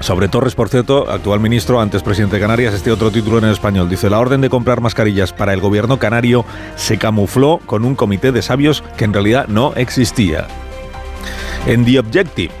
Sobre 0.00 0.26
Torres, 0.26 0.56
por 0.56 0.68
cierto, 0.68 1.08
actual 1.08 1.38
ministro, 1.38 1.80
antes 1.80 2.02
presidente 2.02 2.36
de 2.36 2.42
Canarias, 2.42 2.74
este 2.74 2.90
otro 2.90 3.12
título 3.12 3.38
en 3.38 3.44
español. 3.44 3.88
Dice, 3.88 4.10
la 4.10 4.18
orden 4.18 4.40
de 4.40 4.50
comprar 4.50 4.80
mascarillas 4.80 5.32
para 5.32 5.52
el 5.52 5.60
gobierno 5.60 6.00
canario 6.00 6.44
se 6.74 6.98
camufló 6.98 7.60
con 7.66 7.84
un 7.84 7.94
comité 7.94 8.32
de 8.32 8.42
sabios 8.42 8.82
que 8.96 9.04
en 9.04 9.12
realidad 9.12 9.46
no 9.46 9.74
existía. 9.76 10.48
En 11.66 11.84
The 11.84 12.00
Objective, 12.00 12.52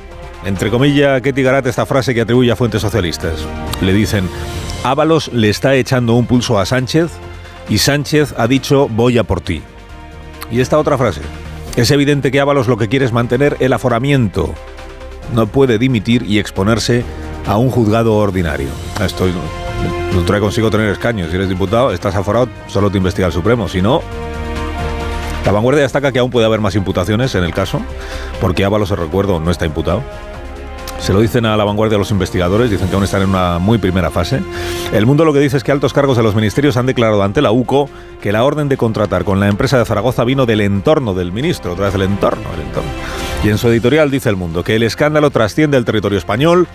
entre 0.44 0.70
comillas, 0.70 1.20
Ketty 1.22 1.42
Garat 1.42 1.66
esta 1.66 1.86
frase 1.86 2.14
que 2.14 2.22
atribuye 2.22 2.50
a 2.50 2.56
fuentes 2.56 2.82
socialistas. 2.82 3.46
Le 3.80 3.92
dicen, 3.92 4.28
Ábalos 4.84 5.32
le 5.32 5.48
está 5.48 5.74
echando 5.74 6.14
un 6.14 6.26
pulso 6.26 6.58
a 6.58 6.66
Sánchez 6.66 7.10
y 7.68 7.78
Sánchez 7.78 8.34
ha 8.36 8.46
dicho 8.48 8.88
voy 8.88 9.18
a 9.18 9.24
por 9.24 9.40
ti. 9.40 9.62
Y 10.50 10.60
esta 10.60 10.78
otra 10.78 10.98
frase. 10.98 11.20
Es 11.76 11.90
evidente 11.90 12.30
que 12.30 12.40
Ábalos 12.40 12.68
lo 12.68 12.76
que 12.76 12.88
quiere 12.88 13.04
es 13.04 13.12
mantener 13.12 13.56
el 13.60 13.72
aforamiento. 13.72 14.52
No 15.34 15.46
puede 15.46 15.78
dimitir 15.78 16.24
y 16.24 16.38
exponerse 16.38 17.04
a 17.46 17.56
un 17.56 17.70
juzgado 17.70 18.16
ordinario. 18.16 18.68
Esto 19.02 19.26
no 20.14 20.22
trae 20.24 20.40
consigo 20.40 20.70
tener 20.70 20.88
escaños. 20.88 21.30
Si 21.30 21.36
eres 21.36 21.48
diputado, 21.48 21.92
estás 21.92 22.14
aforado, 22.14 22.48
solo 22.66 22.90
te 22.90 22.98
investiga 22.98 23.28
el 23.28 23.32
Supremo. 23.32 23.68
Si 23.68 23.80
no, 23.80 24.02
la 25.44 25.52
vanguardia 25.52 25.82
destaca 25.82 26.12
que 26.12 26.18
aún 26.18 26.30
puede 26.30 26.46
haber 26.46 26.60
más 26.60 26.74
imputaciones 26.76 27.34
en 27.34 27.44
el 27.44 27.52
caso, 27.52 27.80
porque 28.40 28.64
Ábalos, 28.64 28.88
se 28.88 28.96
recuerdo, 28.96 29.40
no 29.40 29.50
está 29.50 29.66
imputado. 29.66 30.02
Se 31.00 31.12
lo 31.12 31.18
dicen 31.18 31.46
a 31.46 31.56
la 31.56 31.64
vanguardia 31.64 31.98
los 31.98 32.12
investigadores, 32.12 32.70
dicen 32.70 32.86
que 32.86 32.94
aún 32.94 33.02
están 33.02 33.22
en 33.22 33.30
una 33.30 33.58
muy 33.58 33.78
primera 33.78 34.12
fase. 34.12 34.40
El 34.92 35.04
mundo 35.04 35.24
lo 35.24 35.32
que 35.32 35.40
dice 35.40 35.56
es 35.56 35.64
que 35.64 35.72
altos 35.72 35.92
cargos 35.92 36.16
de 36.16 36.22
los 36.22 36.36
ministerios 36.36 36.76
han 36.76 36.86
declarado 36.86 37.24
ante 37.24 37.42
la 37.42 37.50
UCO 37.50 37.90
que 38.20 38.30
la 38.30 38.44
orden 38.44 38.68
de 38.68 38.76
contratar 38.76 39.24
con 39.24 39.40
la 39.40 39.48
empresa 39.48 39.78
de 39.78 39.84
Zaragoza 39.84 40.22
vino 40.22 40.46
del 40.46 40.60
entorno 40.60 41.12
del 41.12 41.32
ministro, 41.32 41.72
otra 41.72 41.86
vez 41.86 41.96
el 41.96 42.02
entorno, 42.02 42.44
el 42.54 42.60
entorno. 42.60 42.90
Y 43.42 43.48
en 43.48 43.58
su 43.58 43.66
editorial 43.66 44.12
dice 44.12 44.28
el 44.28 44.36
mundo 44.36 44.62
que 44.62 44.76
el 44.76 44.84
escándalo 44.84 45.30
trasciende 45.30 45.76
el 45.76 45.84
territorio 45.84 46.18
español 46.18 46.68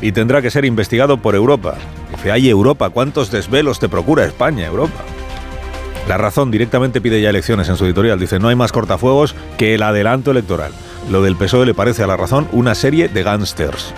y 0.00 0.10
tendrá 0.10 0.42
que 0.42 0.50
ser 0.50 0.64
investigado 0.64 1.18
por 1.18 1.36
Europa. 1.36 1.76
Dice, 2.10 2.32
ay 2.32 2.48
Europa, 2.48 2.90
¿cuántos 2.90 3.30
desvelos 3.30 3.78
te 3.78 3.88
procura 3.88 4.24
España, 4.24 4.66
Europa? 4.66 5.04
La 6.08 6.16
razón 6.16 6.50
directamente 6.50 7.02
pide 7.02 7.20
ya 7.20 7.28
elecciones 7.28 7.68
en 7.68 7.76
su 7.76 7.84
editorial. 7.84 8.18
Dice, 8.18 8.38
no 8.38 8.48
hay 8.48 8.56
más 8.56 8.72
cortafuegos 8.72 9.34
que 9.58 9.74
el 9.74 9.82
adelanto 9.82 10.30
electoral. 10.30 10.72
Lo 11.10 11.20
del 11.20 11.36
PSOE 11.36 11.66
le 11.66 11.74
parece 11.74 12.02
a 12.02 12.06
la 12.06 12.16
razón 12.16 12.48
una 12.50 12.74
serie 12.74 13.08
de 13.08 13.22
gángsters. 13.22 13.92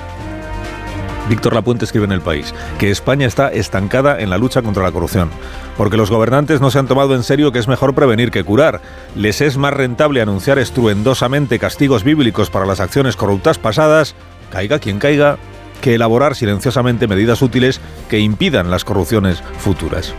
Víctor 1.29 1.55
Lapuente 1.55 1.85
escribe 1.85 2.07
en 2.07 2.13
El 2.13 2.21
País 2.21 2.53
que 2.81 2.91
España 2.91 3.29
está 3.29 3.53
estancada 3.53 4.21
en 4.21 4.29
la 4.29 4.39
lucha 4.39 4.61
contra 4.63 4.83
la 4.83 4.91
corrupción, 4.91 5.31
porque 5.77 5.97
los 5.97 6.11
gobernantes 6.11 6.61
no 6.61 6.73
se 6.73 6.81
han 6.81 6.89
tomado 6.89 7.15
en 7.15 7.23
serio 7.23 7.53
que 7.53 7.61
es 7.61 7.69
mejor 7.69 7.95
prevenir 7.95 8.33
que 8.33 8.43
curar. 8.43 8.81
Les 9.15 9.41
es 9.41 9.57
más 9.57 9.73
rentable 9.73 10.21
anunciar 10.21 10.59
estruendosamente 10.59 11.61
castigos 11.61 12.03
bíblicos 12.03 12.51
para 12.51 12.67
las 12.67 12.81
acciones 12.81 13.15
corruptas 13.15 13.59
pasadas, 13.59 14.17
caiga 14.51 14.81
quien 14.81 14.99
caiga, 14.99 15.39
que 15.81 15.95
elaborar 15.95 16.35
silenciosamente 16.35 17.07
medidas 17.07 17.41
útiles 17.41 17.81
que 18.09 18.19
impidan 18.19 18.69
las 18.69 18.85
corrupciones 18.85 19.45
futuras. 19.59 20.13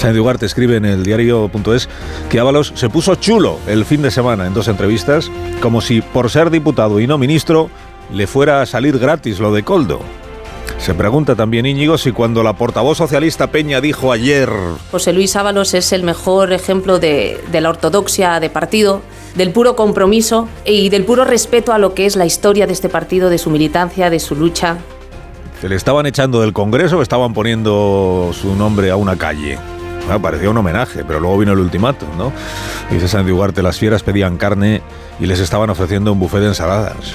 Sáenz 0.00 0.14
de 0.14 0.20
Ugarte 0.20 0.46
escribe 0.46 0.76
en 0.76 0.86
el 0.86 1.02
diario.es 1.02 1.86
que 2.30 2.40
Ábalos 2.40 2.72
se 2.74 2.88
puso 2.88 3.16
chulo 3.16 3.58
el 3.66 3.84
fin 3.84 4.00
de 4.00 4.10
semana 4.10 4.46
en 4.46 4.54
dos 4.54 4.68
entrevistas, 4.68 5.30
como 5.60 5.82
si 5.82 6.00
por 6.00 6.30
ser 6.30 6.48
diputado 6.48 7.00
y 7.00 7.06
no 7.06 7.18
ministro 7.18 7.68
le 8.10 8.26
fuera 8.26 8.62
a 8.62 8.66
salir 8.66 8.98
gratis 8.98 9.40
lo 9.40 9.52
de 9.52 9.62
Coldo. 9.62 10.00
Se 10.78 10.94
pregunta 10.94 11.36
también 11.36 11.66
Íñigo 11.66 11.98
si 11.98 12.12
cuando 12.12 12.42
la 12.42 12.54
portavoz 12.54 12.96
socialista 12.96 13.48
Peña 13.48 13.82
dijo 13.82 14.10
ayer... 14.10 14.48
José 14.90 15.12
Luis 15.12 15.36
Ábalos 15.36 15.74
es 15.74 15.92
el 15.92 16.02
mejor 16.02 16.54
ejemplo 16.54 16.98
de, 16.98 17.38
de, 17.52 17.60
la 17.60 17.68
ortodoxia 17.68 18.40
de 18.40 18.48
partido, 18.48 19.02
del 19.34 19.52
puro 19.52 19.76
compromiso 19.76 20.48
y 20.64 20.88
del 20.88 21.04
puro 21.04 21.26
respeto 21.26 21.74
a 21.74 21.78
lo 21.78 21.92
que 21.92 22.06
es 22.06 22.16
la 22.16 22.24
historia 22.24 22.66
de 22.66 22.72
este 22.72 22.88
partido, 22.88 23.28
de 23.28 23.36
su 23.36 23.50
militancia, 23.50 24.08
de 24.08 24.18
su 24.18 24.34
lucha. 24.34 24.78
Se 25.60 25.68
le 25.68 25.76
estaban 25.76 26.06
echando 26.06 26.40
del 26.40 26.54
Congreso 26.54 26.96
o 26.96 27.02
estaban 27.02 27.34
poniendo 27.34 28.30
su 28.32 28.56
nombre 28.56 28.90
a 28.90 28.96
una 28.96 29.18
calle. 29.18 29.58
Bueno, 30.04 30.20
parecía 30.22 30.50
un 30.50 30.56
homenaje, 30.56 31.04
pero 31.04 31.20
luego 31.20 31.38
vino 31.38 31.52
el 31.52 31.58
ultimátum, 31.58 32.08
¿no? 32.16 32.32
Dice 32.90 33.08
Sandy 33.08 33.32
Ugarte, 33.32 33.62
las 33.62 33.78
fieras 33.78 34.02
pedían 34.02 34.36
carne 34.36 34.82
y 35.20 35.26
les 35.26 35.38
estaban 35.40 35.70
ofreciendo 35.70 36.12
un 36.12 36.18
buffet 36.18 36.40
de 36.40 36.48
ensaladas. 36.48 37.14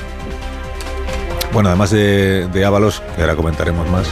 Bueno, 1.51 1.69
además 1.69 1.91
de, 1.91 2.47
de 2.47 2.65
Ábalos, 2.65 3.01
que 3.15 3.21
ahora 3.21 3.35
comentaremos 3.35 3.89
más, 3.89 4.07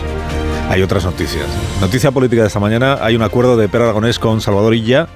hay 0.69 0.81
otras 0.81 1.05
noticias. 1.05 1.45
Noticia 1.81 2.11
política 2.11 2.41
de 2.41 2.47
esta 2.47 2.59
mañana, 2.59 2.97
hay 3.01 3.15
un 3.15 3.21
acuerdo 3.21 3.57
de 3.57 3.69
Per 3.69 3.81
Aragonés 3.81 4.19
con 4.19 4.41
Salvador 4.41 4.73
Illa, 4.73 5.07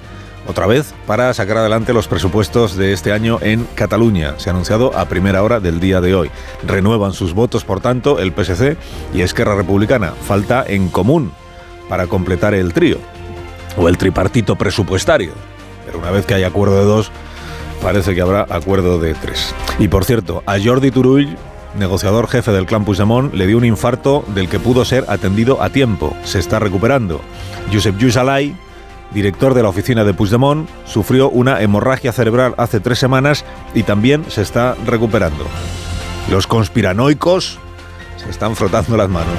otra 0.48 0.66
vez, 0.66 0.94
para 1.06 1.32
sacar 1.34 1.58
adelante 1.58 1.92
los 1.92 2.08
presupuestos 2.08 2.74
de 2.74 2.94
este 2.94 3.12
año 3.12 3.38
en 3.42 3.66
Cataluña. 3.74 4.34
Se 4.38 4.48
ha 4.48 4.52
anunciado 4.52 4.96
a 4.96 5.04
primera 5.06 5.42
hora 5.42 5.60
del 5.60 5.78
día 5.78 6.00
de 6.00 6.14
hoy. 6.14 6.30
Renuevan 6.66 7.12
sus 7.12 7.34
votos, 7.34 7.64
por 7.64 7.80
tanto, 7.80 8.18
el 8.18 8.32
PSC 8.32 8.78
y 9.12 9.20
Esquerra 9.20 9.56
Republicana. 9.56 10.12
Falta 10.26 10.64
en 10.66 10.88
común 10.88 11.32
para 11.90 12.06
completar 12.06 12.54
el 12.54 12.72
trío, 12.72 12.96
o 13.76 13.88
el 13.88 13.98
tripartito 13.98 14.56
presupuestario. 14.56 15.32
Pero 15.86 15.98
una 15.98 16.10
vez 16.10 16.26
que 16.26 16.34
hay 16.34 16.44
acuerdo 16.44 16.78
de 16.78 16.84
dos, 16.84 17.10
parece 17.82 18.14
que 18.14 18.20
habrá 18.20 18.46
acuerdo 18.48 18.98
de 18.98 19.14
tres. 19.14 19.54
Y 19.78 19.88
por 19.88 20.04
cierto, 20.04 20.42
a 20.46 20.56
Jordi 20.62 20.90
Turull 20.90 21.36
negociador 21.76 22.28
jefe 22.28 22.52
del 22.52 22.66
clan 22.66 22.84
Puigdemont, 22.84 23.32
le 23.34 23.46
dio 23.46 23.56
un 23.56 23.64
infarto 23.64 24.24
del 24.28 24.48
que 24.48 24.58
pudo 24.58 24.84
ser 24.84 25.04
atendido 25.08 25.62
a 25.62 25.70
tiempo. 25.70 26.16
Se 26.24 26.38
está 26.38 26.58
recuperando. 26.58 27.20
Josep 27.72 27.96
Lluís 27.98 28.16
Alay, 28.16 28.56
director 29.12 29.54
de 29.54 29.62
la 29.62 29.68
oficina 29.68 30.04
de 30.04 30.14
Puigdemont, 30.14 30.68
sufrió 30.84 31.28
una 31.30 31.60
hemorragia 31.62 32.12
cerebral 32.12 32.54
hace 32.56 32.80
tres 32.80 32.98
semanas 32.98 33.44
y 33.74 33.82
también 33.82 34.24
se 34.28 34.42
está 34.42 34.74
recuperando. 34.86 35.44
Los 36.30 36.46
conspiranoicos 36.46 37.58
se 38.16 38.30
están 38.30 38.56
frotando 38.56 38.96
las 38.96 39.08
manos. 39.08 39.38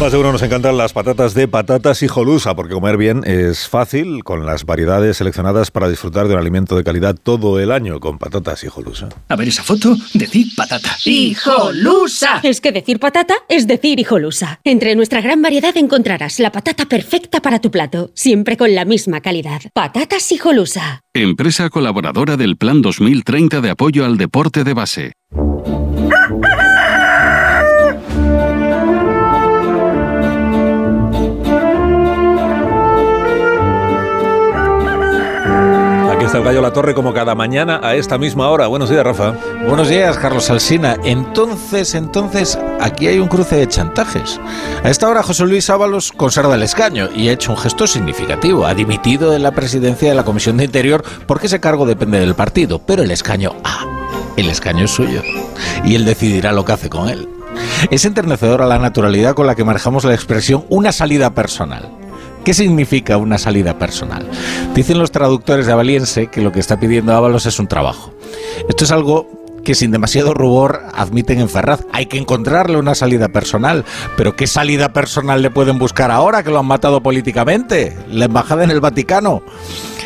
Más 0.00 0.12
de 0.12 0.18
uno 0.18 0.32
nos 0.32 0.40
encantan 0.40 0.78
las 0.78 0.94
patatas 0.94 1.34
de 1.34 1.46
patatas 1.46 2.02
y 2.02 2.08
jolusa, 2.08 2.56
porque 2.56 2.72
comer 2.72 2.96
bien 2.96 3.20
es 3.26 3.68
fácil 3.68 4.24
con 4.24 4.46
las 4.46 4.64
variedades 4.64 5.18
seleccionadas 5.18 5.70
para 5.70 5.90
disfrutar 5.90 6.26
de 6.26 6.32
un 6.32 6.40
alimento 6.40 6.74
de 6.74 6.84
calidad 6.84 7.14
todo 7.22 7.60
el 7.60 7.70
año 7.70 8.00
con 8.00 8.16
patatas 8.16 8.64
y 8.64 8.68
jolusa. 8.68 9.10
A 9.28 9.36
ver 9.36 9.48
esa 9.48 9.62
foto, 9.62 9.94
decir 10.14 10.46
patata. 10.56 10.96
¡Hijolusa! 11.04 12.40
Es 12.42 12.62
que 12.62 12.72
decir 12.72 12.98
patata 12.98 13.34
es 13.50 13.66
decir 13.66 14.00
hijolusa. 14.00 14.60
Entre 14.64 14.94
nuestra 14.94 15.20
gran 15.20 15.42
variedad 15.42 15.76
encontrarás 15.76 16.40
la 16.40 16.50
patata 16.50 16.86
perfecta 16.86 17.42
para 17.42 17.60
tu 17.60 17.70
plato, 17.70 18.10
siempre 18.14 18.56
con 18.56 18.74
la 18.74 18.86
misma 18.86 19.20
calidad. 19.20 19.60
Patatas 19.74 20.32
hijolusa. 20.32 21.02
Empresa 21.12 21.68
colaboradora 21.68 22.38
del 22.38 22.56
Plan 22.56 22.80
2030 22.80 23.60
de 23.60 23.68
apoyo 23.68 24.06
al 24.06 24.16
deporte 24.16 24.64
de 24.64 24.72
base. 24.72 25.12
está 36.30 36.38
el 36.38 36.44
Gallo 36.44 36.62
La 36.62 36.72
Torre 36.72 36.94
como 36.94 37.12
cada 37.12 37.34
mañana 37.34 37.80
a 37.82 37.96
esta 37.96 38.16
misma 38.16 38.50
hora. 38.50 38.68
Buenos 38.68 38.88
días, 38.88 39.02
Rafa. 39.02 39.34
Buenos 39.66 39.88
días, 39.88 40.16
Carlos 40.16 40.48
Alsina. 40.48 40.96
Entonces, 41.02 41.96
entonces, 41.96 42.56
aquí 42.78 43.08
hay 43.08 43.18
un 43.18 43.26
cruce 43.26 43.56
de 43.56 43.66
chantajes. 43.66 44.40
A 44.84 44.90
esta 44.90 45.08
hora 45.08 45.24
José 45.24 45.44
Luis 45.44 45.68
Ábalos 45.70 46.12
conserva 46.12 46.54
el 46.54 46.62
escaño 46.62 47.08
y 47.12 47.28
ha 47.28 47.32
hecho 47.32 47.50
un 47.50 47.58
gesto 47.58 47.88
significativo. 47.88 48.64
Ha 48.64 48.74
dimitido 48.74 49.32
de 49.32 49.40
la 49.40 49.50
presidencia 49.50 50.08
de 50.08 50.14
la 50.14 50.22
Comisión 50.22 50.56
de 50.56 50.66
Interior 50.66 51.02
porque 51.26 51.48
ese 51.48 51.58
cargo 51.58 51.84
depende 51.84 52.20
del 52.20 52.36
partido, 52.36 52.78
pero 52.78 53.02
el 53.02 53.10
escaño, 53.10 53.56
ah, 53.64 53.84
el 54.36 54.48
escaño 54.50 54.84
es 54.84 54.92
suyo. 54.92 55.22
Y 55.84 55.96
él 55.96 56.04
decidirá 56.04 56.52
lo 56.52 56.64
que 56.64 56.72
hace 56.72 56.88
con 56.88 57.08
él. 57.08 57.28
Es 57.90 58.04
enternecedora 58.04 58.66
la 58.66 58.78
naturalidad 58.78 59.34
con 59.34 59.48
la 59.48 59.56
que 59.56 59.64
manejamos 59.64 60.04
la 60.04 60.14
expresión 60.14 60.64
una 60.68 60.92
salida 60.92 61.34
personal. 61.34 61.99
¿Qué 62.44 62.54
significa 62.54 63.16
una 63.18 63.38
salida 63.38 63.78
personal? 63.78 64.26
Dicen 64.74 64.98
los 64.98 65.12
traductores 65.12 65.66
de 65.66 65.72
Avaliense 65.72 66.28
que 66.28 66.40
lo 66.40 66.52
que 66.52 66.60
está 66.60 66.80
pidiendo 66.80 67.14
Ábalos 67.14 67.46
es 67.46 67.58
un 67.58 67.68
trabajo. 67.68 68.14
Esto 68.68 68.84
es 68.84 68.90
algo 68.90 69.28
que 69.64 69.74
sin 69.74 69.90
demasiado 69.90 70.32
rubor 70.32 70.82
admiten 70.94 71.40
en 71.40 71.48
Ferraz. 71.48 71.84
Hay 71.92 72.06
que 72.06 72.18
encontrarle 72.18 72.78
una 72.78 72.94
salida 72.94 73.28
personal. 73.28 73.84
Pero 74.16 74.36
¿qué 74.36 74.46
salida 74.46 74.92
personal 74.92 75.42
le 75.42 75.50
pueden 75.50 75.78
buscar 75.78 76.10
ahora 76.10 76.42
que 76.42 76.50
lo 76.50 76.58
han 76.58 76.66
matado 76.66 77.02
políticamente? 77.02 77.96
La 78.08 78.24
embajada 78.24 78.64
en 78.64 78.70
el 78.70 78.80
Vaticano. 78.80 79.42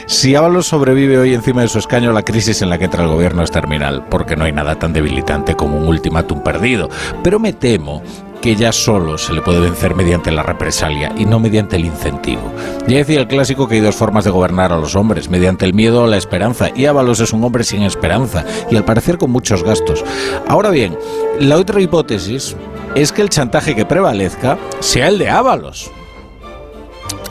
Si 0.07 0.35
Ábalos 0.35 0.67
sobrevive 0.67 1.19
hoy 1.19 1.33
encima 1.33 1.63
de 1.63 1.69
su 1.69 1.79
escaño, 1.79 2.13
la 2.13 2.25
crisis 2.25 2.61
en 2.61 2.69
la 2.69 2.79
que 2.79 2.85
entra 2.85 3.05
el 3.05 3.09
gobierno 3.09 3.43
es 3.43 3.51
terminal, 3.51 4.05
porque 4.11 4.37
no 4.37 4.45
hay 4.45 4.53
nada 4.53 4.79
tan 4.79 4.93
debilitante 4.93 5.55
como 5.55 5.79
un 5.79 5.89
ultimátum 5.89 6.43
perdido. 6.43 6.91
Pero 7.23 7.39
me 7.39 7.55
temo 7.55 8.03
que 8.45 8.57
ya 8.57 8.73
solo 8.73 9.17
se 9.17 9.33
le 9.33 9.41
puede 9.41 9.59
vencer 9.59 9.95
mediante 9.95 10.31
la 10.31 10.43
represalia 10.43 11.11
y 11.17 11.25
no 11.25 11.41
mediante 11.41 11.77
el 11.77 11.87
incentivo. 11.87 12.43
Ya 12.87 12.99
decía 12.99 13.21
el 13.21 13.27
clásico 13.27 13.67
que 13.67 13.77
hay 13.77 13.81
dos 13.81 13.97
formas 13.97 14.25
de 14.25 14.31
gobernar 14.31 14.71
a 14.71 14.77
los 14.77 14.97
hombres, 14.97 15.31
mediante 15.31 15.65
el 15.65 15.73
miedo 15.73 16.03
o 16.03 16.07
la 16.07 16.19
esperanza, 16.19 16.69
y 16.77 16.85
Ábalos 16.85 17.21
es 17.21 17.33
un 17.33 17.43
hombre 17.43 17.65
sin 17.65 17.85
esperanza 17.85 18.45
y 18.71 18.77
al 18.77 18.85
parecer 18.85 19.17
con 19.17 19.31
muchos 19.31 19.65
gastos. 19.65 20.05
Ahora 20.47 20.69
bien, 20.69 20.99
la 21.41 21.57
otra 21.57 21.81
hipótesis 21.81 22.55
es 22.95 23.13
que 23.13 23.23
el 23.23 23.31
chantaje 23.31 23.75
que 23.75 23.87
prevalezca 23.87 24.59
sea 24.81 25.09
el 25.09 25.17
de 25.17 25.31
Ábalos. 25.31 25.91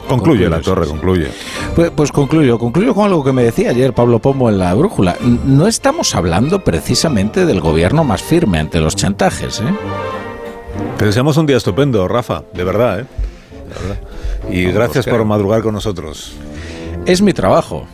Concluye 0.08 0.50
la 0.50 0.62
torre, 0.62 0.88
concluye. 0.88 1.28
Pues, 1.76 1.92
pues, 1.92 2.12
concluyo, 2.12 2.58
concluyo 2.58 2.96
con 2.96 3.06
algo 3.06 3.24
que 3.24 3.34
me 3.34 3.44
decía 3.44 3.70
ayer 3.70 3.94
Pablo 3.94 4.18
Pomo 4.18 4.50
en 4.50 4.58
la 4.58 4.74
brújula. 4.74 5.16
No 5.46 5.68
estamos 5.68 6.16
hablando 6.16 6.64
precisamente 6.64 7.46
del 7.46 7.62
gobierno 7.62 8.04
más 8.04 8.24
firme 8.24 8.58
ante 8.58 8.80
los 8.80 8.96
chantajes, 8.96 9.60
¿eh? 9.60 9.74
Te 10.98 11.06
deseamos 11.06 11.38
un 11.38 11.46
día 11.46 11.58
estupendo, 11.58 12.08
Rafa, 12.08 12.44
de 12.54 12.64
verdad, 12.64 13.02
¿eh? 13.02 13.06
Y 14.50 14.66
gracias 14.72 15.06
por 15.06 15.24
madrugar 15.26 15.62
con 15.62 15.74
nosotros. 15.74 16.34
Es 17.06 17.22
mi 17.22 17.34
trabajo. 17.34 17.88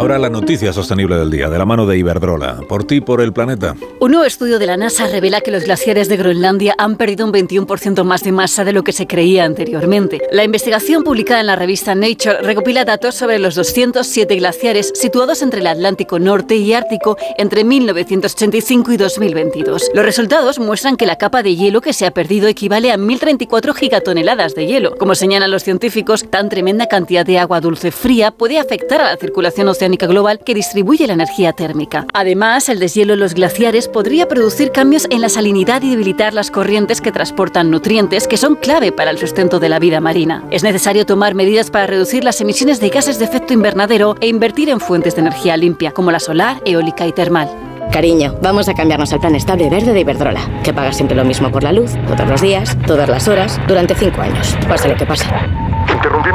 Ahora 0.00 0.18
la 0.18 0.30
noticia 0.30 0.72
sostenible 0.72 1.14
del 1.16 1.30
día, 1.30 1.50
de 1.50 1.58
la 1.58 1.66
mano 1.66 1.84
de 1.84 1.98
Iberdrola. 1.98 2.60
Por 2.66 2.84
ti, 2.84 3.02
por 3.02 3.20
el 3.20 3.34
planeta. 3.34 3.74
Un 4.00 4.12
nuevo 4.12 4.24
estudio 4.24 4.58
de 4.58 4.66
la 4.66 4.78
NASA 4.78 5.06
revela 5.08 5.42
que 5.42 5.50
los 5.50 5.64
glaciares 5.64 6.08
de 6.08 6.16
Groenlandia 6.16 6.74
han 6.78 6.96
perdido 6.96 7.26
un 7.26 7.34
21% 7.34 8.02
más 8.02 8.22
de 8.22 8.32
masa 8.32 8.64
de 8.64 8.72
lo 8.72 8.82
que 8.82 8.92
se 8.92 9.06
creía 9.06 9.44
anteriormente. 9.44 10.22
La 10.32 10.42
investigación 10.42 11.04
publicada 11.04 11.40
en 11.40 11.48
la 11.48 11.54
revista 11.54 11.94
Nature 11.94 12.40
recopila 12.40 12.86
datos 12.86 13.14
sobre 13.14 13.38
los 13.38 13.54
207 13.56 14.36
glaciares 14.36 14.90
situados 14.94 15.42
entre 15.42 15.60
el 15.60 15.66
Atlántico 15.66 16.18
Norte 16.18 16.56
y 16.56 16.72
Ártico 16.72 17.18
entre 17.36 17.64
1985 17.64 18.92
y 18.92 18.96
2022. 18.96 19.90
Los 19.92 20.04
resultados 20.06 20.58
muestran 20.58 20.96
que 20.96 21.04
la 21.04 21.18
capa 21.18 21.42
de 21.42 21.56
hielo 21.56 21.82
que 21.82 21.92
se 21.92 22.06
ha 22.06 22.10
perdido 22.10 22.48
equivale 22.48 22.90
a 22.90 22.96
1.034 22.96 23.74
gigatoneladas 23.74 24.54
de 24.54 24.66
hielo. 24.66 24.96
Como 24.96 25.14
señalan 25.14 25.50
los 25.50 25.62
científicos, 25.62 26.24
tan 26.30 26.48
tremenda 26.48 26.86
cantidad 26.86 27.26
de 27.26 27.38
agua 27.38 27.60
dulce 27.60 27.90
fría 27.90 28.30
puede 28.30 28.58
afectar 28.58 29.02
a 29.02 29.10
la 29.10 29.16
circulación 29.18 29.68
oceánica 29.68 29.89
global 29.96 30.38
que 30.38 30.54
distribuye 30.54 31.06
la 31.06 31.14
energía 31.14 31.52
térmica. 31.52 32.06
Además, 32.12 32.68
el 32.68 32.78
deshielo 32.78 33.14
en 33.14 33.20
los 33.20 33.34
glaciares 33.34 33.88
podría 33.88 34.28
producir 34.28 34.72
cambios 34.72 35.06
en 35.10 35.20
la 35.20 35.28
salinidad 35.28 35.82
y 35.82 35.90
debilitar 35.90 36.34
las 36.34 36.50
corrientes 36.50 37.00
que 37.00 37.12
transportan 37.12 37.70
nutrientes 37.70 38.26
que 38.26 38.36
son 38.36 38.56
clave 38.56 38.92
para 38.92 39.10
el 39.10 39.18
sustento 39.18 39.60
de 39.60 39.68
la 39.68 39.78
vida 39.78 40.00
marina. 40.00 40.44
Es 40.50 40.62
necesario 40.62 41.06
tomar 41.06 41.34
medidas 41.34 41.70
para 41.70 41.86
reducir 41.86 42.24
las 42.24 42.40
emisiones 42.40 42.80
de 42.80 42.88
gases 42.88 43.18
de 43.18 43.24
efecto 43.24 43.52
invernadero 43.52 44.16
e 44.20 44.28
invertir 44.28 44.68
en 44.68 44.80
fuentes 44.80 45.14
de 45.14 45.22
energía 45.22 45.56
limpia, 45.56 45.92
como 45.92 46.10
la 46.10 46.20
solar, 46.20 46.60
eólica 46.64 47.06
y 47.06 47.12
termal. 47.12 47.48
Cariño, 47.92 48.36
vamos 48.40 48.68
a 48.68 48.74
cambiarnos 48.74 49.12
al 49.12 49.20
plan 49.20 49.34
estable 49.34 49.68
verde 49.68 49.92
de 49.92 50.00
Iberdrola, 50.00 50.48
que 50.62 50.72
paga 50.72 50.92
siempre 50.92 51.16
lo 51.16 51.24
mismo 51.24 51.50
por 51.50 51.64
la 51.64 51.72
luz, 51.72 51.90
todos 52.06 52.28
los 52.28 52.40
días, 52.40 52.76
todas 52.86 53.08
las 53.08 53.26
horas, 53.26 53.60
durante 53.66 53.96
cinco 53.96 54.20
años, 54.20 54.56
pase 54.68 54.88
lo 54.88 54.94
que 54.94 55.06
pase. 55.06 55.24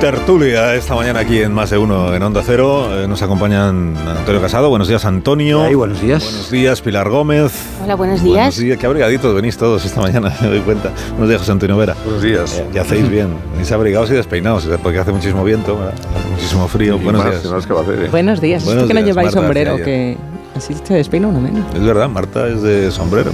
Tertulia 0.00 0.74
esta 0.74 0.94
mañana 0.94 1.20
aquí 1.20 1.40
en 1.40 1.52
Más 1.52 1.70
de 1.70 1.78
Uno 1.78 2.14
en 2.14 2.22
Onda 2.22 2.42
Cero. 2.44 3.02
Eh, 3.02 3.08
nos 3.08 3.22
acompañan 3.22 3.96
Antonio 3.96 4.42
Casado. 4.42 4.68
Buenos 4.68 4.88
días, 4.88 5.04
Antonio. 5.04 5.62
Ay, 5.62 5.74
buenos 5.74 6.00
días. 6.00 6.22
Buenos 6.22 6.50
días, 6.50 6.82
Pilar 6.82 7.08
Gómez. 7.08 7.52
Hola, 7.82 7.94
buenos 7.94 8.22
días. 8.22 8.36
Buenos 8.36 8.58
días. 8.58 8.78
Qué 8.78 8.86
abrigaditos 8.86 9.34
venís 9.34 9.56
todos 9.56 9.84
esta 9.84 10.02
mañana, 10.02 10.34
me 10.42 10.48
doy 10.48 10.60
cuenta. 10.60 10.92
Buenos 11.10 11.28
días, 11.28 11.40
José 11.40 11.52
Antonio 11.52 11.76
Vera. 11.78 11.96
Buenos 12.04 12.22
días. 12.22 12.58
Eh, 12.58 12.66
ya 12.74 12.82
hacéis 12.82 13.08
bien. 13.08 13.28
Venís 13.52 13.72
abrigados 13.72 14.10
y 14.10 14.14
despeinados, 14.14 14.68
porque 14.82 14.98
hace 14.98 15.12
muchísimo 15.12 15.42
viento, 15.44 15.78
hace 16.14 16.28
muchísimo 16.28 16.68
frío. 16.68 16.98
buenos 16.98 17.24
días. 17.24 17.44
¿eh? 17.44 18.08
Buenos 18.10 18.40
días. 18.40 18.64
Buenos 18.64 18.82
es 18.84 18.88
que 18.88 18.94
no 18.94 19.00
lleváis 19.00 19.26
Marta, 19.34 19.40
sombrero, 19.40 19.76
que 19.76 20.18
así 20.56 20.74
se 20.82 20.94
despeina 20.94 21.28
uno 21.28 21.40
menos. 21.40 21.64
Es 21.74 21.82
verdad, 21.82 22.08
Marta 22.08 22.46
es 22.48 22.62
de 22.62 22.90
sombrero. 22.90 23.30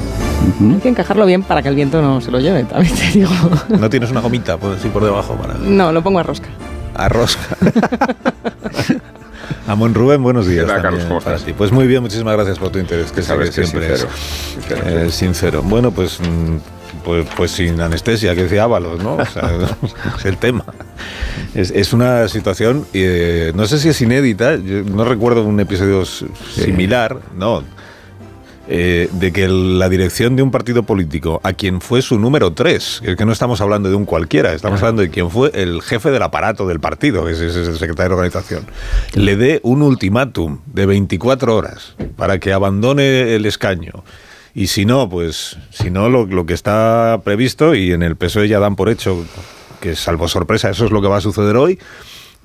Hay 0.61 0.81
que 0.81 0.89
encajarlo 0.89 1.25
bien 1.27 1.43
para 1.43 1.63
que 1.63 1.69
el 1.69 1.75
viento 1.75 2.03
no 2.03 2.21
se 2.21 2.31
lo 2.31 2.41
lleve, 2.41 2.65
también 2.65 2.95
te 2.95 3.19
digo. 3.19 3.31
¿No 3.69 3.89
tienes 3.91 4.11
una 4.11 4.21
gomita 4.21 4.57
por, 4.57 4.75
así 4.77 4.89
por 4.89 5.05
debajo? 5.05 5.35
Para... 5.35 5.55
No, 5.55 5.93
lo 5.93 6.03
pongo 6.03 6.19
a 6.19 6.23
rosca. 6.23 6.49
A 6.95 7.09
rosca. 7.09 7.57
Amón 9.67 9.95
Rubén, 9.95 10.23
buenos 10.23 10.47
días. 10.47 10.65
Hola, 10.65 10.83
Carlos, 10.83 11.05
¿cómo 11.05 11.19
estás? 11.19 11.45
Pues 11.57 11.73
muy 11.73 11.87
bien, 11.87 12.03
muchísimas 12.03 12.35
gracias 12.35 12.59
por 12.59 12.71
tu 12.71 12.79
interés, 12.79 13.13
que 13.13 13.23
Sabes 13.23 13.51
que 13.51 13.65
siempre 13.65 13.97
sincero, 13.97 14.11
es 14.13 14.53
sincero. 14.53 14.89
eh, 15.07 15.11
sincero. 15.11 15.63
Bueno, 15.63 15.91
pues, 15.93 16.19
mm, 16.21 16.57
pues, 17.05 17.27
pues 17.37 17.51
sin 17.51 17.81
anestesia, 17.81 18.35
que 18.35 18.45
decía 18.45 18.65
Ábalos, 18.65 19.03
¿no? 19.03 19.17
O 19.17 19.27
sea, 19.27 19.51
es 20.19 20.25
el 20.25 20.37
tema. 20.39 20.65
Es, 21.55 21.71
es 21.71 21.93
una 21.93 22.29
situación, 22.29 22.87
eh, 22.93 23.53
no 23.55 23.67
sé 23.67 23.79
si 23.79 23.89
es 23.89 24.01
inédita, 24.01 24.57
yo 24.57 24.83
no 24.85 25.05
recuerdo 25.05 25.45
un 25.45 25.61
episodio 25.61 26.05
similar, 26.05 27.19
no. 27.37 27.63
eh, 28.69 29.09
de 29.13 29.33
que 29.33 29.49
la 29.49 29.89
dirección 29.89 30.37
de 30.37 30.43
un 30.43 30.51
partido 30.51 30.85
político, 30.85 31.41
a 31.43 31.53
quien 31.53 31.81
fue 31.81 32.01
su 32.01 32.19
número 32.19 32.53
3, 32.53 33.03
que 33.19 33.25
no 33.25 33.33
estamos 33.33 33.61
hablando 33.61 33.89
de 33.91 33.97
un 33.97 34.05
cualquiera, 34.05 34.53
estamos 34.53 34.81
hablando 34.81 35.03
de 35.03 35.11
quien 35.11 35.31
fue 35.31 35.51
el 35.55 35.83
jefe 35.83 36.11
del 36.11 36.23
aparato 36.23 36.67
del 36.67 36.81
partido, 36.81 37.25
que 37.25 37.33
es, 37.33 37.41
es 37.41 37.57
el 37.57 37.77
secretario 37.77 38.11
de 38.11 38.15
organización, 38.15 38.65
le 39.15 39.37
dé 39.37 39.61
un 39.63 39.83
ultimátum 39.83 40.61
de 40.67 40.87
24 40.87 41.55
horas 41.55 41.95
para 42.17 42.39
que 42.39 42.53
abandone 42.53 43.35
el 43.35 43.47
escaño. 43.47 44.05
Y 44.55 44.67
si 44.67 44.85
no, 44.85 45.09
pues, 45.09 45.57
si 45.71 45.91
no, 45.91 46.09
lo, 46.09 46.47
que 46.47 46.55
está 46.55 47.21
previsto, 47.25 47.75
y 47.75 47.93
en 47.93 48.03
el 48.03 48.17
PSOE 48.17 48.49
ya 48.49 48.59
dan 48.59 48.77
por 48.77 48.91
hecho 48.91 49.25
que 49.81 49.97
salvo 49.97 50.29
sorpresa, 50.29 50.71
eso 50.71 50.85
es 50.85 50.91
lo 50.91 51.01
que 51.01 51.09
va 51.09 51.17
a 51.17 51.23
suceder 51.23 51.57
hoy. 51.57 51.79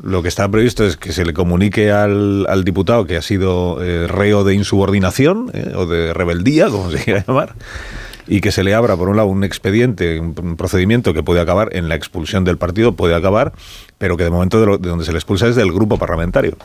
Lo 0.02 0.22
que 0.22 0.28
está 0.28 0.50
previsto 0.50 0.86
es 0.86 0.96
que 0.96 1.12
se 1.12 1.26
le 1.26 1.34
comunique 1.34 1.92
al, 1.92 2.46
al 2.48 2.64
diputado 2.64 3.06
que 3.06 3.18
ha 3.18 3.22
sido 3.22 3.84
eh, 3.84 4.08
reo 4.08 4.44
de 4.44 4.54
insubordinación 4.54 5.50
eh, 5.54 5.74
o 5.76 5.86
de 5.88 6.14
rebeldía, 6.14 6.70
como 6.70 6.92
se 6.92 7.04
quiera 7.04 7.26
llamar, 7.28 7.56
y 8.28 8.42
que 8.42 8.52
se 8.52 8.64
le 8.64 8.74
abra, 8.74 8.96
por 8.98 9.10
un 9.10 9.16
lado, 9.18 9.28
un 9.30 9.44
expediente, 9.44 10.20
un, 10.20 10.56
procedimiento 10.58 11.14
que 11.14 11.24
puede 11.24 11.40
acabar 11.42 11.70
en 11.76 11.88
la 11.90 11.96
expulsión 11.96 12.44
del 12.44 12.58
partido, 12.58 12.92
puede 12.94 13.16
acabar, 13.16 13.54
pero 13.98 14.18
que 14.18 14.24
de 14.24 14.30
momento 14.30 14.60
de, 14.60 14.66
lo- 14.66 14.78
de 14.78 14.90
donde 14.90 15.06
se 15.06 15.12
le 15.12 15.18
expulsa 15.18 15.48
es 15.48 15.56
del 15.56 15.72
grupo 15.72 15.98
parlamentario. 15.98 16.58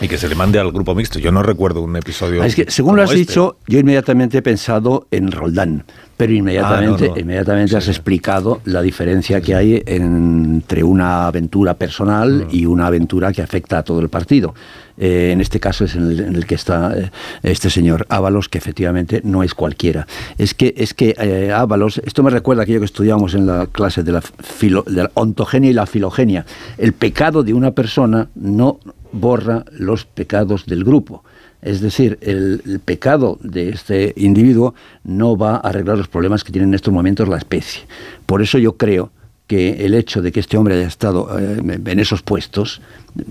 Y 0.00 0.08
que 0.08 0.18
se 0.18 0.28
le 0.28 0.34
mande 0.34 0.58
al 0.58 0.72
grupo 0.72 0.94
mixto. 0.94 1.18
Yo 1.18 1.30
no 1.32 1.42
recuerdo 1.42 1.82
un 1.82 1.96
episodio. 1.96 2.42
Ah, 2.42 2.46
es 2.46 2.54
que, 2.54 2.70
según 2.70 2.96
lo 2.96 3.02
has 3.02 3.10
este. 3.10 3.18
dicho, 3.20 3.56
yo 3.66 3.78
inmediatamente 3.78 4.38
he 4.38 4.42
pensado 4.42 5.06
en 5.10 5.30
Roldán, 5.30 5.84
pero 6.16 6.32
inmediatamente, 6.32 7.06
Ah, 7.06 7.08
no, 7.08 7.14
no. 7.14 7.20
inmediatamente 7.20 7.76
has 7.76 7.88
explicado 7.88 8.60
la 8.64 8.82
diferencia 8.82 9.40
que 9.40 9.54
hay 9.54 9.82
entre 9.86 10.82
una 10.84 11.26
aventura 11.26 11.74
personal 11.74 12.46
y 12.50 12.66
una 12.66 12.86
aventura 12.86 13.32
que 13.32 13.42
afecta 13.42 13.78
a 13.78 13.82
todo 13.82 14.00
el 14.00 14.08
partido. 14.08 14.54
Eh, 14.96 15.30
en 15.32 15.40
este 15.40 15.58
caso 15.58 15.84
es 15.86 15.96
en 15.96 16.02
el, 16.12 16.20
en 16.20 16.36
el 16.36 16.46
que 16.46 16.54
está 16.54 16.96
eh, 16.96 17.10
este 17.42 17.68
señor 17.68 18.06
Ábalos, 18.08 18.48
que 18.48 18.58
efectivamente 18.58 19.20
no 19.24 19.42
es 19.42 19.52
cualquiera. 19.54 20.06
Es 20.38 20.54
que, 20.54 20.72
es 20.76 20.94
que 20.94 21.16
eh, 21.18 21.50
Ábalos, 21.52 22.00
esto 22.04 22.22
me 22.22 22.30
recuerda 22.30 22.62
a 22.62 22.64
aquello 22.64 22.78
que 22.78 22.84
estudiamos 22.86 23.34
en 23.34 23.46
la 23.46 23.66
clase 23.66 24.04
de 24.04 24.12
la, 24.12 24.20
filo- 24.22 24.84
de 24.84 25.02
la 25.02 25.10
ontogenia 25.14 25.70
y 25.70 25.74
la 25.74 25.86
filogenia. 25.86 26.46
El 26.78 26.92
pecado 26.92 27.42
de 27.42 27.54
una 27.54 27.72
persona 27.72 28.28
no 28.36 28.78
borra 29.10 29.64
los 29.72 30.04
pecados 30.04 30.64
del 30.66 30.84
grupo. 30.84 31.24
Es 31.64 31.80
decir, 31.80 32.18
el, 32.20 32.80
pecado 32.84 33.38
de 33.42 33.70
este 33.70 34.12
individuo 34.16 34.74
no 35.02 35.36
va 35.36 35.56
a 35.56 35.60
arreglar 35.60 35.96
los 35.96 36.08
problemas 36.08 36.44
que 36.44 36.52
tiene 36.52 36.68
en 36.68 36.74
estos 36.74 36.92
momentos 36.92 37.26
la 37.26 37.38
especie. 37.38 37.82
Por 38.26 38.42
eso 38.42 38.58
yo 38.58 38.76
creo 38.76 39.10
que 39.46 39.84
el 39.86 39.94
hecho 39.94 40.20
de 40.20 40.30
que 40.30 40.40
este 40.40 40.58
hombre 40.58 40.74
haya 40.74 40.86
estado 40.86 41.38
eh, 41.38 41.80
en 41.86 41.98
esos 41.98 42.22
puestos, 42.22 42.82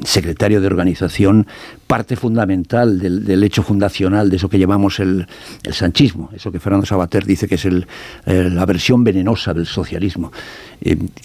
secretario 0.03 0.61
de 0.61 0.67
organización, 0.67 1.45
parte 1.85 2.15
fundamental 2.15 2.99
del, 2.99 3.43
hecho 3.43 3.61
fundacional 3.61 4.31
de 4.31 4.37
eso 4.37 4.49
que 4.49 4.57
llamamos 4.57 4.99
el, 4.99 5.27
sanchismo, 5.71 6.31
eso 6.35 6.51
que 6.51 6.59
Fernando 6.59 6.87
Sabater 6.87 7.25
dice 7.25 7.47
que 7.47 7.55
es 7.55 7.65
el, 7.65 7.85
la 8.25 8.65
versión 8.65 9.03
venenosa 9.03 9.53
del 9.53 9.67
socialismo. 9.67 10.31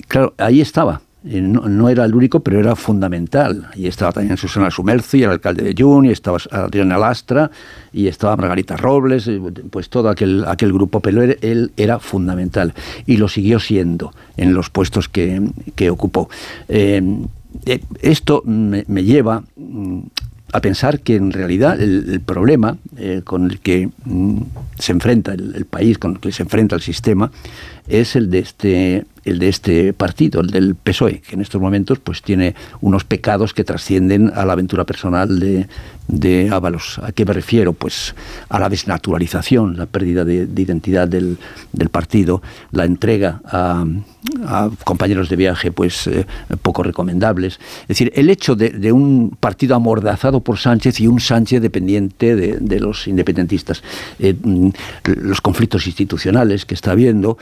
claro, 0.08 0.34
ahí 0.36 0.60
estaba, 0.60 1.00
eh, 1.24 1.40
no, 1.40 1.88
era 1.88 2.04
el 2.04 2.14
único, 2.14 2.40
pero 2.40 2.60
era 2.60 2.76
fundamental. 2.76 3.68
Y 3.74 3.86
estaba 3.86 4.12
también 4.12 4.36
Susana 4.36 4.70
Sumerci, 4.70 5.22
el 5.22 5.30
alcalde 5.30 5.64
de 5.64 5.74
Jun, 5.76 6.06
y 6.06 6.10
estaba 6.10 6.38
Adriana 6.50 6.96
Lastra, 6.96 7.50
y 7.92 8.06
estaba 8.06 8.36
Margarita 8.36 8.76
Robles, 8.76 9.28
pues 9.70 9.88
todo 9.88 10.10
aquel, 10.10 10.44
aquel 10.46 10.72
grupo, 10.72 11.00
pero 11.00 11.22
él, 11.22 11.72
era 11.76 11.98
fundamental. 11.98 12.72
Y 13.06 13.16
lo 13.16 13.28
siguió 13.28 13.58
siendo 13.58 14.12
en 14.36 14.54
los 14.54 14.70
puestos 14.70 15.08
que, 15.08 15.40
ocupó. 15.90 16.28
Eh, 16.68 17.02
eh, 17.66 17.80
esto 18.00 18.42
me, 18.44 18.84
lleva 19.02 19.42
mm, 19.56 20.00
a 20.52 20.60
pensar 20.60 21.00
que 21.00 21.16
en 21.16 21.32
realidad 21.32 21.80
el, 21.80 22.20
problema 22.20 22.76
con 23.24 23.50
el 23.50 23.58
que 23.58 23.88
mm, 24.04 24.40
se 24.78 24.92
enfrenta 24.92 25.32
el, 25.32 25.64
país, 25.64 25.98
con 25.98 26.12
el 26.12 26.20
que 26.20 26.30
se 26.30 26.44
enfrenta 26.44 26.76
el 26.76 26.82
sistema, 26.82 27.30
es 27.88 28.16
el 28.16 28.30
de 28.30 28.38
este 28.38 29.04
el 29.28 29.38
de 29.38 29.48
este 29.48 29.92
partido, 29.92 30.40
el 30.40 30.48
del 30.48 30.74
PSOE, 30.74 31.20
que 31.20 31.34
en 31.34 31.42
estos 31.42 31.60
momentos 31.60 31.98
pues 31.98 32.22
tiene 32.22 32.54
unos 32.80 33.04
pecados 33.04 33.52
que 33.52 33.64
trascienden 33.64 34.32
a 34.34 34.46
la 34.46 34.54
aventura 34.54 34.84
personal 34.84 35.38
de, 35.38 35.68
de 36.08 36.48
Ábalos. 36.50 36.98
¿A 37.02 37.12
qué 37.12 37.24
me 37.24 37.34
refiero? 37.34 37.74
Pues 37.74 38.14
a 38.48 38.58
la 38.58 38.68
desnaturalización, 38.68 39.76
la 39.76 39.86
pérdida 39.86 40.24
de, 40.24 40.48
identidad 40.56 41.06
del, 41.06 41.38
partido, 41.90 42.42
la 42.72 42.84
entrega 42.84 43.40
a, 43.44 43.84
compañeros 44.84 45.28
de 45.28 45.36
viaje 45.36 45.70
pues 45.70 46.06
eh, 46.06 46.26
poco 46.62 46.82
recomendables. 46.82 47.60
Es 47.82 47.88
decir, 47.88 48.12
el 48.14 48.30
hecho 48.30 48.56
de, 48.56 48.92
un 48.92 49.36
partido 49.38 49.76
amordazado 49.76 50.40
por 50.40 50.58
Sánchez 50.58 51.00
y 51.00 51.06
un 51.06 51.20
Sánchez 51.20 51.60
dependiente 51.60 52.34
de, 52.34 52.80
los 52.80 53.06
independentistas, 53.06 53.82
eh, 54.18 54.34
mm, 54.40 54.70
los 55.04 55.40
conflictos 55.40 55.86
institucionales 55.86 56.64
que 56.64 56.74
está 56.74 56.92
habiendo, 56.92 57.36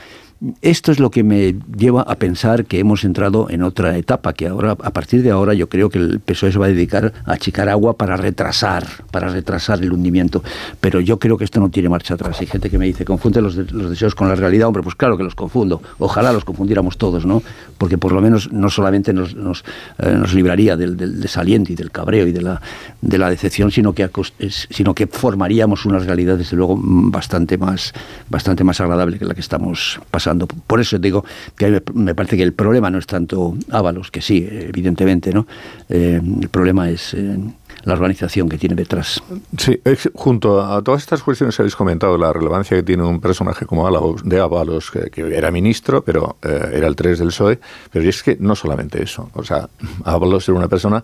esto 0.61 0.91
es 0.91 0.99
lo 0.99 1.09
que 1.09 1.23
me 1.23 1.55
lleva 1.75 2.03
a 2.03 2.15
pensar 2.15 2.65
que 2.65 2.79
hemos 2.79 3.03
entrado 3.03 3.47
en 3.49 3.63
otra 3.63 3.97
etapa, 3.97 4.33
que 4.33 4.47
ahora, 4.47 4.71
a 4.71 4.91
partir 4.91 5.23
de 5.23 5.31
ahora, 5.31 5.55
yo 5.55 5.67
creo 5.67 5.89
que 5.89 5.97
el 5.97 6.19
PSOE 6.19 6.51
se 6.51 6.59
va 6.59 6.67
a 6.67 6.69
dedicar 6.69 7.11
a 7.25 7.33
achicar 7.33 7.69
agua 7.69 7.97
para 7.97 8.17
retrasar, 8.17 8.85
para 9.09 9.29
retrasar 9.29 9.81
el 9.81 9.91
hundimiento. 9.91 10.43
Pero 10.79 10.99
yo 10.99 11.17
creo 11.17 11.37
que 11.37 11.43
esto 11.43 11.59
no 11.59 11.69
tiene 11.69 11.89
marcha 11.89 12.13
atrás. 12.13 12.39
Hay 12.39 12.45
gente 12.45 12.69
que 12.69 12.77
me 12.77 12.85
dice, 12.85 13.03
confunde 13.03 13.41
los, 13.41 13.55
deseos 13.55 14.13
con 14.13 14.29
la 14.29 14.35
realidad. 14.35 14.67
Hombre, 14.67 14.83
pues 14.83 14.93
claro 14.93 15.17
que 15.17 15.23
los 15.23 15.33
confundo. 15.33 15.81
Ojalá 15.97 16.31
los 16.31 16.45
confundiéramos 16.45 16.99
todos, 16.99 17.25
¿no? 17.25 17.41
Porque 17.79 17.97
por 17.97 18.11
lo 18.11 18.21
menos 18.21 18.51
no 18.51 18.69
solamente 18.69 19.13
nos, 19.13 19.33
nos, 19.33 19.63
eh, 19.97 20.21
libraría 20.33 20.77
del, 20.77 20.97
desaliento 21.19 21.73
y 21.73 21.75
del 21.75 21.89
cabreo 21.89 22.27
y 22.27 22.31
de 22.31 22.43
la, 22.43 22.61
de 23.01 23.17
la 23.17 23.31
decepción, 23.31 23.71
sino 23.71 23.93
que, 23.93 24.07
sino 24.49 24.93
que 24.93 25.07
formaríamos 25.07 25.85
una 25.85 25.97
realidad, 25.97 26.37
desde 26.37 26.55
luego, 26.55 26.77
bastante 26.79 27.57
más, 27.57 27.93
bastante 28.29 28.63
más 28.63 28.79
agradable 28.81 29.17
que 29.17 29.25
la 29.25 29.33
que 29.33 29.41
estamos 29.41 29.99
pasando 30.11 30.26
por 30.67 30.79
eso 30.79 30.99
digo 30.99 31.23
que 31.55 31.81
me 31.93 32.15
parece 32.15 32.37
que 32.37 32.43
el 32.43 32.53
problema 32.53 32.89
no 32.89 32.97
es 32.97 33.07
tanto 33.07 33.55
Ábalos, 33.71 34.11
que 34.11 34.21
sí, 34.21 34.47
evidentemente, 34.49 35.33
¿no? 35.33 35.47
Eh, 35.89 36.21
el 36.41 36.49
problema 36.49 36.89
es 36.89 37.13
eh, 37.13 37.37
la 37.83 37.93
organización 37.93 38.49
que 38.49 38.57
tiene 38.57 38.75
detrás. 38.75 39.21
Sí, 39.57 39.79
junto 40.13 40.61
a 40.61 40.81
todas 40.81 41.01
estas 41.01 41.23
cuestiones 41.23 41.55
que 41.55 41.61
habéis 41.61 41.75
comentado, 41.75 42.17
la 42.17 42.33
relevancia 42.33 42.75
que 42.77 42.83
tiene 42.83 43.03
un 43.03 43.21
personaje 43.21 43.65
como 43.65 43.87
Ábalos, 43.87 44.23
de 44.23 44.39
Ábalos, 44.39 44.91
que, 44.91 45.09
era 45.15 45.51
ministro, 45.51 46.03
pero 46.03 46.37
eh, 46.41 46.71
era 46.73 46.87
el 46.87 46.95
3 46.95 47.19
del 47.19 47.29
PSOE, 47.29 47.59
pero 47.91 48.07
es 48.07 48.23
que 48.23 48.37
no 48.39 48.55
solamente 48.55 49.01
eso, 49.01 49.29
o 49.33 49.43
sea, 49.43 49.69
Ábalos 50.03 50.47
era 50.49 50.57
una 50.57 50.67
persona 50.67 51.03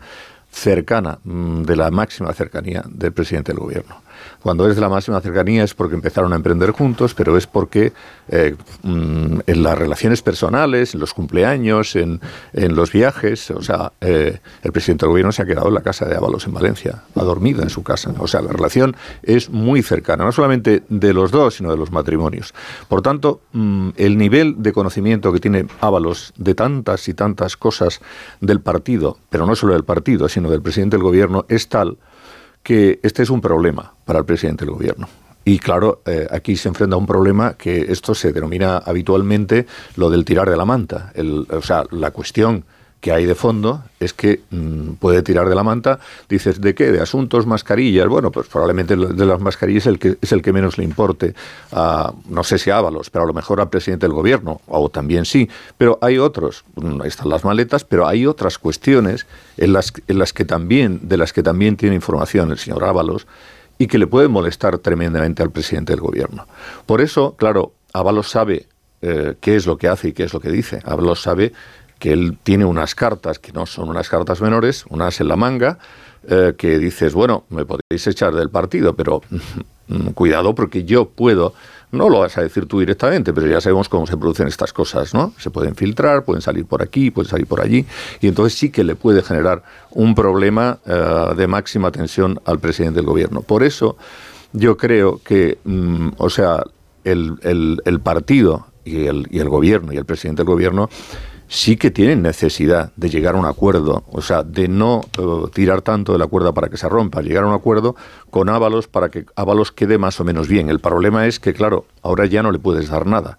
cercana, 0.52 1.20
mm, 1.24 1.64
de 1.64 1.76
la 1.76 1.90
máxima 1.90 2.32
cercanía 2.34 2.84
del 2.88 3.12
presidente 3.12 3.52
del 3.52 3.60
gobierno. 3.60 4.04
Cuando 4.42 4.70
es 4.70 4.76
de 4.76 4.82
la 4.82 4.90
máxima 4.90 5.22
cercanía 5.22 5.64
es 5.64 5.74
porque 5.74 5.96
empezaron 5.96 6.34
a 6.34 6.36
emprender 6.36 6.72
juntos, 6.72 7.14
pero 7.14 7.38
es 7.38 7.48
porque 7.48 7.94
eh, 8.28 8.56
mm, 8.84 9.40
en 9.48 9.64
las 9.64 9.78
relaciones 9.78 10.22
personales, 10.22 10.94
en 10.94 11.00
los 11.00 11.14
cumpleaños, 11.14 11.96
en, 11.96 12.20
los 12.54 12.92
viajes, 12.92 13.52
o 13.52 13.62
sea, 13.62 13.92
eh, 14.02 14.40
el 14.64 14.72
presidente 14.72 15.06
del 15.06 15.12
gobierno 15.12 15.32
se 15.32 15.42
ha 15.42 15.46
quedado 15.46 15.68
en 15.68 15.74
la 15.74 15.82
casa 15.82 16.06
de 16.06 16.16
Ábalos 16.16 16.46
en 16.46 16.54
Valencia, 16.54 17.04
ha 17.16 17.24
dormido 17.24 17.62
en 17.62 17.70
su 17.70 17.84
casa. 17.84 18.14
O 18.20 18.28
sea, 18.28 18.42
la 18.42 18.52
relación 18.52 18.96
es 19.22 19.50
muy 19.50 19.82
cercana, 19.82 20.26
no 20.26 20.32
solamente 20.32 20.84
de 20.90 21.14
los 21.14 21.32
dos, 21.32 21.56
sino 21.56 21.72
de 21.72 21.78
los 21.78 21.92
matrimonios. 21.92 22.54
Por 22.88 23.02
tanto, 23.02 23.42
mm, 23.54 23.90
el 23.98 24.18
nivel 24.18 24.56
de 24.58 24.74
conocimiento 24.74 25.32
que 25.32 25.40
tiene 25.40 25.68
Ábalos 25.82 26.34
de 26.38 26.56
tantas 26.56 27.08
y 27.08 27.14
tantas 27.14 27.58
cosas 27.58 28.02
del 28.42 28.62
partido, 28.62 29.18
pero 29.30 29.46
no 29.46 29.56
solo 29.56 29.74
del 29.74 29.84
partido, 29.84 30.30
sino 30.30 30.50
del 30.50 30.62
presidente 30.62 30.98
del 30.98 31.04
gobierno, 31.04 31.46
es 31.50 31.70
tal 31.70 31.98
que 32.64 33.00
este 33.04 33.22
es 33.22 33.30
un 33.30 33.42
problema 33.42 33.94
para 34.06 34.20
el 34.20 34.26
presidente 34.26 34.66
del 34.66 34.74
gobierno. 34.74 35.08
Y 35.46 35.60
claro, 35.60 36.02
eh, 36.06 36.26
aquí 36.32 36.56
se 36.56 36.70
enfrenta 36.70 36.96
a 36.96 37.00
un 37.00 37.06
problema 37.06 37.56
que 37.56 37.92
esto 37.92 38.16
se 38.16 38.32
denomina 38.32 38.78
habitualmente 38.78 39.68
lo 39.98 40.10
del 40.10 40.24
tirar 40.24 40.50
de 40.50 40.56
la 40.56 40.64
manta. 40.64 41.12
El, 41.16 41.46
o 41.50 41.62
sea, 41.62 41.84
la 41.92 42.12
cuestión 42.12 42.64
que 43.04 43.12
hay 43.12 43.26
de 43.26 43.36
fondo 43.36 43.84
es 44.00 44.14
que 44.14 44.44
mm, 44.50 44.94
puede 44.94 45.24
tirar 45.24 45.50
de 45.50 45.56
la 45.56 45.64
manta. 45.64 46.00
Dices, 46.30 46.62
¿de 46.62 46.74
qué? 46.74 46.90
De 46.90 47.02
asuntos, 47.02 47.46
mascarillas. 47.46 48.08
Bueno, 48.08 48.32
pues 48.32 48.48
probablemente 48.48 48.96
de 48.96 49.26
las 49.26 49.42
mascarillas 49.42 49.88
el 49.88 50.00
que, 50.00 50.16
es 50.22 50.32
el 50.32 50.42
que 50.42 50.54
menos 50.54 50.78
le 50.78 50.86
importe 50.86 51.36
no 52.30 52.44
sé 52.46 52.58
si 52.58 52.70
a 52.70 52.78
Ábalos, 52.78 53.10
pero 53.10 53.26
a 53.26 53.28
lo 53.28 53.34
mejor 53.34 53.60
al 53.60 53.70
presidente 53.70 54.06
del 54.06 54.14
gobierno, 54.14 54.62
o 54.68 54.88
también 54.88 55.26
sí. 55.26 55.50
Pero 55.78 56.00
hay 56.02 56.18
otros, 56.18 56.64
mm, 56.76 57.02
ahí 57.02 57.10
están 57.10 57.28
las 57.28 57.44
maletas, 57.44 57.84
pero 57.84 58.08
hay 58.08 58.26
otras 58.26 58.58
cuestiones 58.58 59.28
en 59.58 59.74
las, 59.74 59.92
en 60.08 60.18
las 60.18 60.32
que 60.32 60.46
también, 60.46 61.02
de 61.04 61.18
las 61.18 61.34
que 61.34 61.44
también 61.44 61.76
tiene 61.76 61.96
información 61.96 62.52
el 62.52 62.58
señor 62.58 62.86
Ábalos 62.86 63.28
y 63.78 63.88
que 63.88 63.98
le 63.98 64.08
pueden 64.08 64.32
molestar 64.32 64.78
tremendamente 64.78 65.44
al 65.44 65.52
presidente 65.52 65.92
del 65.92 66.00
gobierno. 66.00 66.48
Por 66.86 67.02
eso, 67.02 67.36
claro, 67.36 67.74
Ábalos 67.92 68.30
sabe 68.30 68.68
eh, 69.02 69.36
qué 69.42 69.58
es 69.58 69.66
lo 69.66 69.78
que 69.78 69.90
hace 69.90 70.08
y 70.08 70.14
qué 70.14 70.24
es 70.24 70.34
lo 70.34 70.40
que 70.40 70.50
dice. 70.50 70.80
Ábalos 70.86 71.22
sabe 71.22 71.52
que 72.04 72.12
él 72.12 72.38
tiene 72.44 72.66
unas 72.66 72.96
cartas 72.96 73.40
que 73.40 73.54
no 73.54 73.66
son 73.66 73.88
unas 73.88 74.10
cartas 74.10 74.42
menores, 74.42 74.84
unas 74.90 75.22
en 75.22 75.30
la 75.30 75.38
manga, 75.38 75.80
eh, 76.28 76.54
que 76.58 76.78
dices, 76.78 77.14
bueno, 77.14 77.46
me 77.48 77.64
podéis 77.64 78.06
echar 78.06 78.34
del 78.34 78.50
partido, 78.50 78.94
pero 78.94 79.22
mm, 79.88 80.10
cuidado 80.10 80.54
porque 80.54 80.84
yo 80.84 81.06
puedo, 81.08 81.54
no 81.94 82.10
lo 82.10 82.20
vas 82.20 82.38
a 82.38 82.42
decir 82.42 82.66
tú 82.66 82.82
directamente, 82.82 83.32
pero 83.32 83.48
ya 83.48 83.62
sabemos 83.62 83.88
cómo 83.88 84.06
se 84.06 84.18
producen 84.18 84.50
estas 84.50 84.74
cosas, 84.74 85.14
¿no? 85.14 85.32
Se 85.38 85.50
pueden 85.50 85.78
filtrar, 85.78 86.26
pueden 86.26 86.42
salir 86.42 86.66
por 86.66 86.84
aquí, 86.84 87.10
pueden 87.10 87.30
salir 87.30 87.48
por 87.48 87.62
allí, 87.62 87.86
y 88.20 88.28
entonces 88.28 88.60
sí 88.60 88.70
que 88.70 88.84
le 88.84 88.96
puede 88.96 89.22
generar 89.22 89.64
un 89.92 90.14
problema 90.14 90.80
eh, 90.86 91.34
de 91.38 91.48
máxima 91.48 91.90
tensión 91.90 92.38
al 92.44 92.60
presidente 92.60 92.98
del 92.98 93.06
gobierno. 93.06 93.44
Por 93.44 93.64
eso 93.64 93.96
yo 94.52 94.76
creo 94.76 95.22
que, 95.24 95.58
mm, 95.64 96.10
o 96.18 96.30
sea, 96.30 96.66
el, 97.06 97.80
el, 97.86 98.00
partido 98.02 98.68
y 98.84 99.06
el, 99.06 99.26
y 99.32 99.40
el 99.40 99.48
gobierno 99.48 99.94
y 99.94 99.98
el 99.98 100.04
presidente 100.04 100.42
del 100.42 100.48
gobierno 100.48 100.90
sí 101.48 101.78
que 101.78 101.92
tienen 101.92 102.22
necesidad 102.22 102.92
de 102.96 103.10
llegar 103.10 103.36
a 103.36 103.40
un 103.40 103.46
acuerdo, 103.46 104.04
o 104.12 104.22
sea, 104.22 104.44
de 104.44 104.68
no 104.68 105.02
eh, 105.18 105.50
tirar 105.54 105.82
tanto 105.82 106.14
de 106.14 106.20
la 106.20 106.28
cuerda 106.28 106.52
para 106.54 106.70
que 106.70 106.78
se 106.78 106.90
rompa, 106.90 107.22
llegar 107.22 107.44
a 107.44 107.48
un 107.48 107.54
acuerdo 107.54 107.96
con 108.30 108.50
Ábalos 108.50 108.88
para 108.88 109.10
que 109.10 109.26
Ábalos 109.36 109.72
quede 109.72 109.98
más 109.98 110.20
o 110.20 110.24
menos 110.24 110.48
bien. 110.48 110.70
El 110.70 110.80
problema 110.80 111.28
es 111.28 111.40
que, 111.40 111.54
claro, 111.54 111.86
ahora 112.02 112.26
ya 112.26 112.44
no 112.44 112.52
le 112.52 112.60
puedes 112.60 112.90
dar 112.90 113.06
nada 113.06 113.38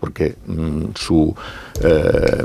porque 0.00 0.34
mm, 0.46 0.84
su, 0.94 1.34
eh, 1.82 2.42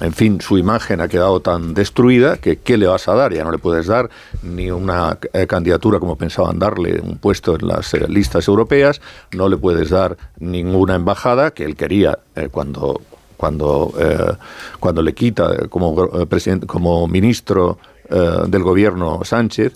en 0.00 0.12
fin, 0.14 0.40
su 0.40 0.56
imagen 0.56 1.02
ha 1.02 1.08
quedado 1.08 1.40
tan 1.40 1.74
destruida 1.74 2.38
que 2.38 2.56
¿qué 2.56 2.78
le 2.78 2.86
vas 2.86 3.06
a 3.08 3.14
dar? 3.14 3.34
Ya 3.34 3.44
no 3.44 3.52
le 3.52 3.58
puedes 3.58 3.86
dar 3.86 4.08
ni 4.42 4.70
una 4.70 5.18
eh, 5.34 5.46
candidatura 5.46 6.00
como 6.00 6.16
pensaban 6.16 6.58
darle, 6.58 7.00
un 7.00 7.18
puesto 7.18 7.56
en 7.56 7.68
las 7.68 7.92
listas 8.08 8.48
europeas, 8.48 9.02
no 9.32 9.50
le 9.50 9.58
puedes 9.58 9.90
dar 9.90 10.16
ninguna 10.38 10.94
embajada 10.94 11.50
que 11.50 11.64
él 11.64 11.76
quería 11.76 12.18
cuando, 12.50 13.00
cuando, 13.36 13.92
eh, 13.98 14.36
cuando 14.80 15.02
le 15.02 15.14
quita 15.14 15.68
como, 15.68 16.04
eh, 16.04 16.60
como 16.66 17.06
ministro 17.06 17.78
eh, 18.08 18.44
del 18.46 18.62
gobierno 18.62 19.20
Sánchez, 19.24 19.72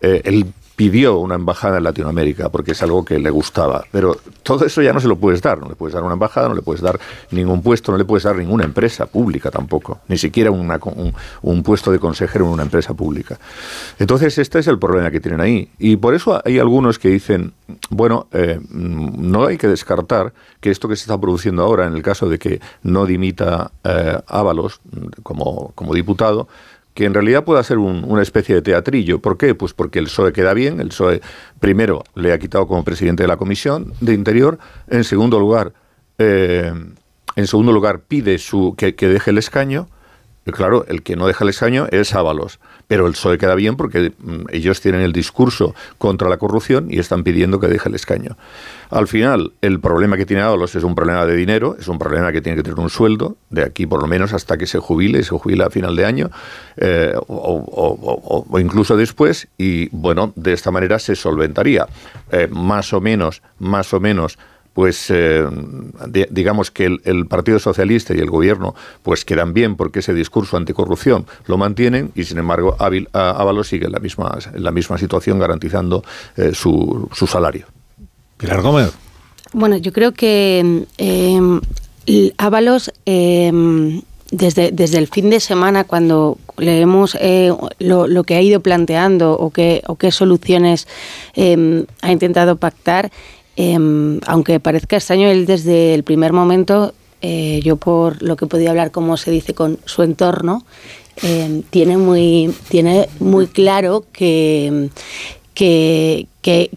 él 0.00 0.46
pidió 0.76 1.18
una 1.18 1.34
embajada 1.34 1.78
en 1.78 1.84
Latinoamérica 1.84 2.50
porque 2.50 2.72
es 2.72 2.82
algo 2.82 3.04
que 3.04 3.18
le 3.18 3.30
gustaba. 3.30 3.84
Pero 3.90 4.18
todo 4.42 4.66
eso 4.66 4.82
ya 4.82 4.92
no 4.92 5.00
se 5.00 5.08
lo 5.08 5.16
puedes 5.16 5.40
dar. 5.40 5.58
No 5.58 5.68
le 5.68 5.74
puedes 5.74 5.94
dar 5.94 6.04
una 6.04 6.12
embajada, 6.12 6.48
no 6.48 6.54
le 6.54 6.62
puedes 6.62 6.82
dar 6.82 7.00
ningún 7.30 7.62
puesto, 7.62 7.90
no 7.90 7.98
le 7.98 8.04
puedes 8.04 8.24
dar 8.24 8.36
ninguna 8.36 8.64
empresa 8.64 9.06
pública 9.06 9.50
tampoco. 9.50 10.00
Ni 10.08 10.18
siquiera 10.18 10.50
una, 10.50 10.78
un, 11.42 11.62
puesto 11.62 11.90
de 11.90 11.98
consejero 11.98 12.44
en 12.44 12.52
una 12.52 12.62
empresa 12.62 12.92
pública. 12.92 13.38
Entonces, 13.98 14.36
este 14.36 14.58
es 14.58 14.66
el 14.66 14.78
problema 14.78 15.10
que 15.10 15.18
tienen 15.18 15.40
ahí. 15.40 15.70
Y 15.78 15.96
por 15.96 16.14
eso 16.14 16.40
hay 16.44 16.58
algunos 16.58 16.98
que 16.98 17.08
dicen, 17.08 17.54
bueno, 17.88 18.28
eh, 18.32 18.60
no 18.70 19.46
hay 19.46 19.56
que 19.56 19.68
descartar 19.68 20.34
que 20.60 20.70
esto 20.70 20.88
que 20.88 20.96
se 20.96 21.02
está 21.02 21.18
produciendo 21.18 21.62
ahora, 21.62 21.86
en 21.86 21.94
el 21.94 22.02
caso 22.02 22.28
de 22.28 22.38
que 22.38 22.60
no 22.82 23.06
dimita 23.06 23.72
eh, 23.82 24.18
Ábalos 24.26 24.80
como, 25.22 25.72
como 25.74 25.94
diputado, 25.94 26.48
que 26.96 27.04
en 27.04 27.14
realidad 27.14 27.44
pueda 27.44 27.62
ser 27.62 27.78
una 27.78 28.22
especie 28.22 28.56
de 28.56 28.62
teatrillo. 28.62 29.20
¿Por 29.20 29.36
qué? 29.38 29.54
Pues 29.54 29.72
porque 29.72 30.00
el 30.00 30.06
PSOE 30.06 30.32
queda 30.32 30.52
bien, 30.54 30.80
el 30.80 30.88
PSOE 30.88 31.20
primero 31.60 32.02
le 32.16 32.32
ha 32.32 32.38
quitado 32.40 32.66
como 32.66 32.82
presidente 32.82 33.22
de 33.22 33.28
la 33.28 33.36
Comisión 33.36 33.92
de 34.00 34.14
Interior, 34.14 34.58
en 34.88 35.04
segundo 35.04 35.38
lugar... 35.38 35.72
Eh, 36.18 36.72
En 37.36 37.46
segundo 37.46 37.70
lugar, 37.70 38.00
pide 38.00 38.38
su, 38.38 38.74
que, 38.78 38.92
deje 38.92 39.30
el 39.30 39.36
escaño. 39.36 39.88
Claro, 40.44 40.86
el 40.88 41.02
que 41.02 41.16
no 41.16 41.26
deja 41.26 41.44
el 41.44 41.50
escaño 41.50 41.86
es 41.92 42.14
Ábalos. 42.14 42.58
Pero 42.88 43.06
el 43.06 43.12
PSOE 43.12 43.38
queda 43.38 43.54
bien 43.54 43.76
porque 43.76 44.12
mm, 44.18 44.46
ellos 44.50 44.80
tienen 44.80 45.00
el 45.00 45.12
discurso 45.12 45.74
contra 45.98 46.28
la 46.28 46.36
corrupción 46.36 46.86
y 46.90 46.98
están 46.98 47.24
pidiendo 47.24 47.58
que 47.60 47.66
deje 47.68 47.88
el 47.88 47.94
escaño. 47.94 48.36
Al 48.90 49.08
final, 49.08 49.52
el 49.60 49.80
problema 49.80 50.16
que 50.16 50.26
tiene 50.26 50.42
Ábalos 50.42 50.74
es 50.76 50.84
un 50.84 50.94
problema 50.94 51.26
de 51.26 51.34
dinero, 51.34 51.76
es 51.78 51.88
un 51.88 51.98
problema 51.98 52.30
que 52.32 52.40
tiene 52.40 52.56
que 52.56 52.62
tener 52.62 52.78
un 52.78 52.90
sueldo, 52.90 53.36
de 53.50 53.64
aquí 53.64 53.86
por 53.86 54.00
lo 54.00 54.06
menos 54.06 54.32
hasta 54.32 54.56
que 54.56 54.66
se 54.66 54.78
jubile, 54.78 55.22
se 55.24 55.36
jubila 55.36 55.66
a 55.66 55.70
final 55.70 55.96
de 55.96 56.04
año, 56.04 56.30
eh, 56.76 57.14
o 57.26 58.46
incluso 58.60 58.96
después, 58.96 59.48
y 59.58 59.88
bueno, 59.90 60.32
de 60.36 60.52
esta 60.52 60.70
manera 60.70 60.98
se 60.98 61.16
solventaría. 61.16 61.86
Eh, 62.30 62.48
más 62.50 62.92
o 62.92 63.00
menos, 63.00 63.42
más 63.58 63.92
o 63.92 64.00
menos 64.00 64.38
pues 64.76 65.06
eh, 65.08 65.42
di- 66.08 66.26
digamos 66.28 66.70
que 66.70 66.84
el, 66.84 67.00
el 67.04 67.24
Partido 67.26 67.58
Socialista 67.58 68.14
y 68.14 68.18
el 68.18 68.28
Gobierno 68.28 68.74
pues 69.02 69.24
quedan 69.24 69.54
bien 69.54 69.74
porque 69.74 70.00
ese 70.00 70.12
discurso 70.12 70.58
anticorrupción 70.58 71.24
lo 71.46 71.56
mantienen 71.56 72.12
y 72.14 72.24
sin 72.24 72.36
embargo 72.36 72.76
Ábalos 72.78 73.68
sigue 73.68 73.86
en 73.86 73.92
la 73.92 74.00
misma, 74.00 74.38
en 74.54 74.62
la 74.62 74.70
misma 74.72 74.98
situación 74.98 75.38
garantizando 75.38 76.04
eh, 76.36 76.52
su, 76.52 77.08
su 77.12 77.26
salario. 77.26 77.64
Pilar 78.36 78.60
Gómez. 78.60 78.92
Bueno, 79.54 79.78
yo 79.78 79.94
creo 79.94 80.12
que 80.12 80.84
eh, 80.98 81.40
Ábalos, 82.36 82.92
eh, 83.06 83.50
desde, 84.30 84.72
desde 84.72 84.98
el 84.98 85.06
fin 85.06 85.30
de 85.30 85.40
semana, 85.40 85.84
cuando 85.84 86.36
leemos 86.58 87.16
eh, 87.18 87.50
lo, 87.78 88.06
lo 88.06 88.24
que 88.24 88.34
ha 88.34 88.42
ido 88.42 88.60
planteando 88.60 89.32
o 89.32 89.50
qué, 89.50 89.82
o 89.86 89.96
qué 89.96 90.12
soluciones 90.12 90.86
eh, 91.34 91.86
ha 92.02 92.12
intentado 92.12 92.56
pactar, 92.56 93.10
eh, 93.56 94.20
aunque 94.26 94.60
parezca 94.60 94.96
extraño, 94.96 95.28
él 95.28 95.46
desde 95.46 95.94
el 95.94 96.02
primer 96.04 96.32
momento, 96.32 96.94
eh, 97.22 97.60
yo 97.64 97.76
por 97.76 98.22
lo 98.22 98.36
que 98.36 98.46
podía 98.46 98.70
hablar, 98.70 98.90
como 98.90 99.16
se 99.16 99.30
dice, 99.30 99.54
con 99.54 99.78
su 99.84 100.02
entorno, 100.02 100.64
eh, 101.22 101.62
tiene 101.70 101.96
muy 101.96 102.54
tiene 102.68 103.08
muy 103.20 103.46
claro 103.46 104.04
que 104.12 104.90
que, 105.56 106.28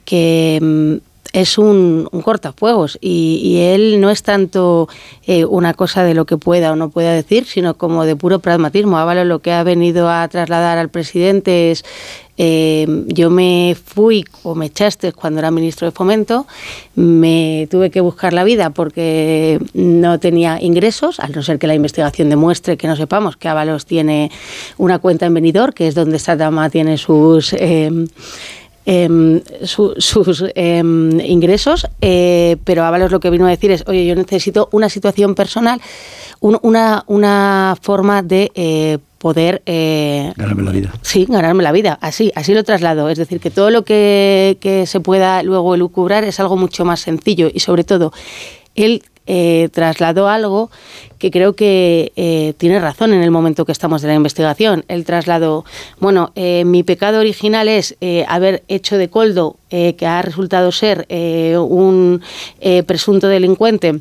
que, 0.05 0.59
mm, 0.61 0.95
es 1.33 1.57
un, 1.59 2.09
cortafuegos 2.23 2.97
y, 3.01 3.57
él 3.59 4.01
no 4.01 4.09
es 4.09 4.23
tanto 4.23 4.87
eh, 5.27 5.45
una 5.45 5.75
cosa 5.75 6.03
de 6.03 6.15
lo 6.15 6.25
que 6.25 6.37
pueda 6.37 6.71
o 6.71 6.75
no 6.75 6.89
pueda 6.89 7.13
decir, 7.13 7.45
sino 7.45 7.75
como 7.75 8.05
de 8.05 8.15
puro 8.15 8.39
pragmatismo. 8.39 8.97
Ábalos 8.97 9.27
lo 9.27 9.39
que 9.39 9.51
ha 9.51 9.61
venido 9.63 10.09
a 10.09 10.27
trasladar 10.27 10.79
al 10.79 10.89
presidente 10.89 11.69
es 11.69 11.83
eh, 12.41 12.87
yo 13.07 13.29
me 13.29 13.75
fui 13.75 14.23
o 14.43 14.55
me 14.55 14.67
echaste 14.67 15.11
cuando 15.11 15.39
era 15.39 15.51
ministro 15.51 15.85
de 15.87 15.91
Fomento, 15.91 16.47
me 16.95 17.67
tuve 17.69 17.91
que 17.91 17.99
buscar 17.99 18.31
la 18.31 18.45
vida 18.45 18.69
porque 18.69 19.59
no 19.73 20.19
tenía 20.19 20.57
ingresos, 20.61 21.19
al 21.19 21.33
no 21.33 21.43
ser 21.43 21.59
que 21.59 21.67
la 21.67 21.75
investigación 21.75 22.29
demuestre 22.29 22.77
que 22.77 22.87
no 22.87 22.95
sepamos 22.95 23.35
que 23.35 23.49
Ábalos 23.49 23.85
tiene 23.85 24.31
una 24.77 24.99
cuenta 24.99 25.25
en 25.25 25.33
Benidorm, 25.33 25.73
que 25.73 25.87
es 25.87 25.95
donde 25.95 26.15
esta 26.15 26.37
dama 26.37 26.69
tiene 26.69 26.97
sus... 26.97 27.53
em, 28.85 29.41
su- 29.63 29.93
sus 29.97 30.45
em, 30.55 31.19
ingresos, 31.19 31.85
eh, 32.01 32.57
pero 32.63 32.83
Ábalos 32.85 33.11
lo 33.11 33.19
que 33.19 33.29
vino 33.29 33.45
a 33.45 33.49
decir 33.49 33.69
es, 33.71 33.83
oye, 33.87 34.05
yo 34.05 34.15
necesito 34.15 34.67
una 34.71 34.89
situación 34.89 35.35
personal, 35.35 35.79
un- 36.39 36.57
una, 36.63 37.03
una 37.07 37.75
forma 37.81 38.23
de 38.23 38.49
eh, 38.55 38.97
poder... 39.19 39.61
eh, 39.67 40.33
Ganarme 40.35 40.63
la 40.63 40.71
vida. 40.71 40.93
Sí, 41.03 41.25
ganarme 41.29 41.61
la 41.61 41.71
vida, 41.71 41.99
así, 42.01 42.31
así 42.33 42.53
lo 42.55 42.63
traslado. 42.63 43.09
Es 43.09 43.19
decir, 43.19 43.39
que 43.39 43.51
todo 43.51 43.69
lo 43.69 43.83
que, 43.83 44.57
que 44.59 44.87
se 44.87 44.99
pueda 44.99 45.43
luego 45.43 45.75
elucubrar 45.75 46.23
es 46.23 46.39
algo 46.39 46.57
mucho 46.57 46.85
más 46.85 47.01
sencillo 47.01 47.51
y 47.53 47.59
sobre 47.59 47.83
todo, 47.83 48.11
él 48.75 49.03
eh, 49.31 49.69
trasladó 49.71 50.27
algo 50.27 50.71
que 51.19 51.29
creo 51.29 51.53
que 51.53 52.11
eh, 52.15 52.53
tiene 52.57 52.79
razón 52.79 53.13
en 53.13 53.21
el 53.21 53.29
momento 53.29 53.63
que 53.63 53.71
estamos 53.71 54.01
de 54.01 54.07
la 54.07 54.15
investigación. 54.15 54.85
Él 54.87 55.05
trasladó, 55.05 55.65
bueno, 55.99 56.31
eh, 56.33 56.63
mi 56.65 56.81
pecado 56.81 57.19
original 57.19 57.67
es 57.67 57.95
haber 58.27 58.63
hecho 58.67 58.97
de 58.97 59.09
Coldo, 59.09 59.57
que 59.69 60.07
ha 60.07 60.21
resultado 60.23 60.71
ser 60.71 61.05
un 61.59 62.21
presunto 62.87 63.27
delincuente, 63.27 63.99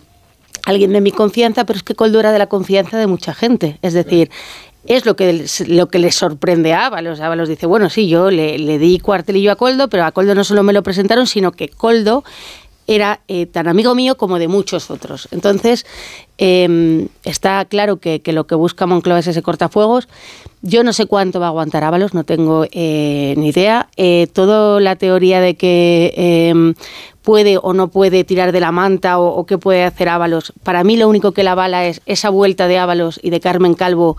alguien 0.64 0.92
de 0.92 1.00
mi 1.02 1.10
confianza, 1.10 1.64
pero 1.64 1.76
es 1.76 1.82
que 1.82 1.94
Coldo 1.94 2.20
era 2.20 2.32
de 2.32 2.38
la 2.38 2.46
confianza 2.46 2.96
de 2.96 3.06
mucha 3.06 3.34
gente. 3.34 3.78
Es 3.82 3.92
decir, 3.92 4.30
es 4.86 5.04
lo 5.04 5.16
que, 5.16 5.44
lo 5.66 5.88
que 5.88 5.98
le 5.98 6.12
sorprende 6.12 6.72
a 6.72 6.86
Ábalos. 6.86 7.20
Ábalos 7.20 7.48
dice, 7.48 7.66
bueno, 7.66 7.90
sí, 7.90 8.08
yo 8.08 8.30
le, 8.30 8.58
le 8.58 8.78
di 8.78 8.98
cuartelillo 8.98 9.52
a 9.52 9.56
Coldo, 9.56 9.88
pero 9.88 10.04
a 10.04 10.12
Coldo 10.12 10.34
no 10.34 10.44
solo 10.44 10.62
me 10.62 10.72
lo 10.72 10.82
presentaron, 10.82 11.26
sino 11.26 11.52
que 11.52 11.68
Coldo 11.68 12.24
era 12.86 13.20
eh, 13.28 13.44
tan 13.44 13.68
amigo 13.68 13.94
mío 13.94 14.16
como 14.16 14.38
de 14.38 14.48
muchos 14.48 14.90
otros. 14.90 15.28
Entonces, 15.30 15.84
eh, 16.38 17.06
está 17.22 17.62
claro 17.66 17.98
que, 17.98 18.22
que 18.22 18.32
lo 18.32 18.46
que 18.46 18.54
busca 18.54 18.86
Moncloa 18.86 19.18
es 19.18 19.26
ese 19.26 19.42
cortafuegos. 19.42 20.08
Yo 20.62 20.82
no 20.82 20.94
sé 20.94 21.04
cuánto 21.04 21.38
va 21.38 21.46
a 21.46 21.48
aguantar 21.50 21.84
Ábalos, 21.84 22.14
no 22.14 22.24
tengo 22.24 22.64
eh, 22.72 23.34
ni 23.36 23.48
idea. 23.48 23.88
Eh, 23.98 24.26
toda 24.32 24.80
la 24.80 24.96
teoría 24.96 25.42
de 25.42 25.54
que 25.54 26.14
eh, 26.16 26.74
puede 27.20 27.58
o 27.62 27.74
no 27.74 27.88
puede 27.88 28.24
tirar 28.24 28.52
de 28.52 28.60
la 28.60 28.72
manta 28.72 29.18
o, 29.18 29.36
o 29.36 29.44
qué 29.44 29.58
puede 29.58 29.84
hacer 29.84 30.08
Ábalos, 30.08 30.54
para 30.62 30.82
mí 30.82 30.96
lo 30.96 31.10
único 31.10 31.32
que 31.32 31.42
la 31.42 31.54
bala 31.54 31.86
es 31.86 32.00
esa 32.06 32.30
vuelta 32.30 32.68
de 32.68 32.78
Ábalos 32.78 33.20
y 33.22 33.28
de 33.28 33.40
Carmen 33.40 33.74
Calvo 33.74 34.16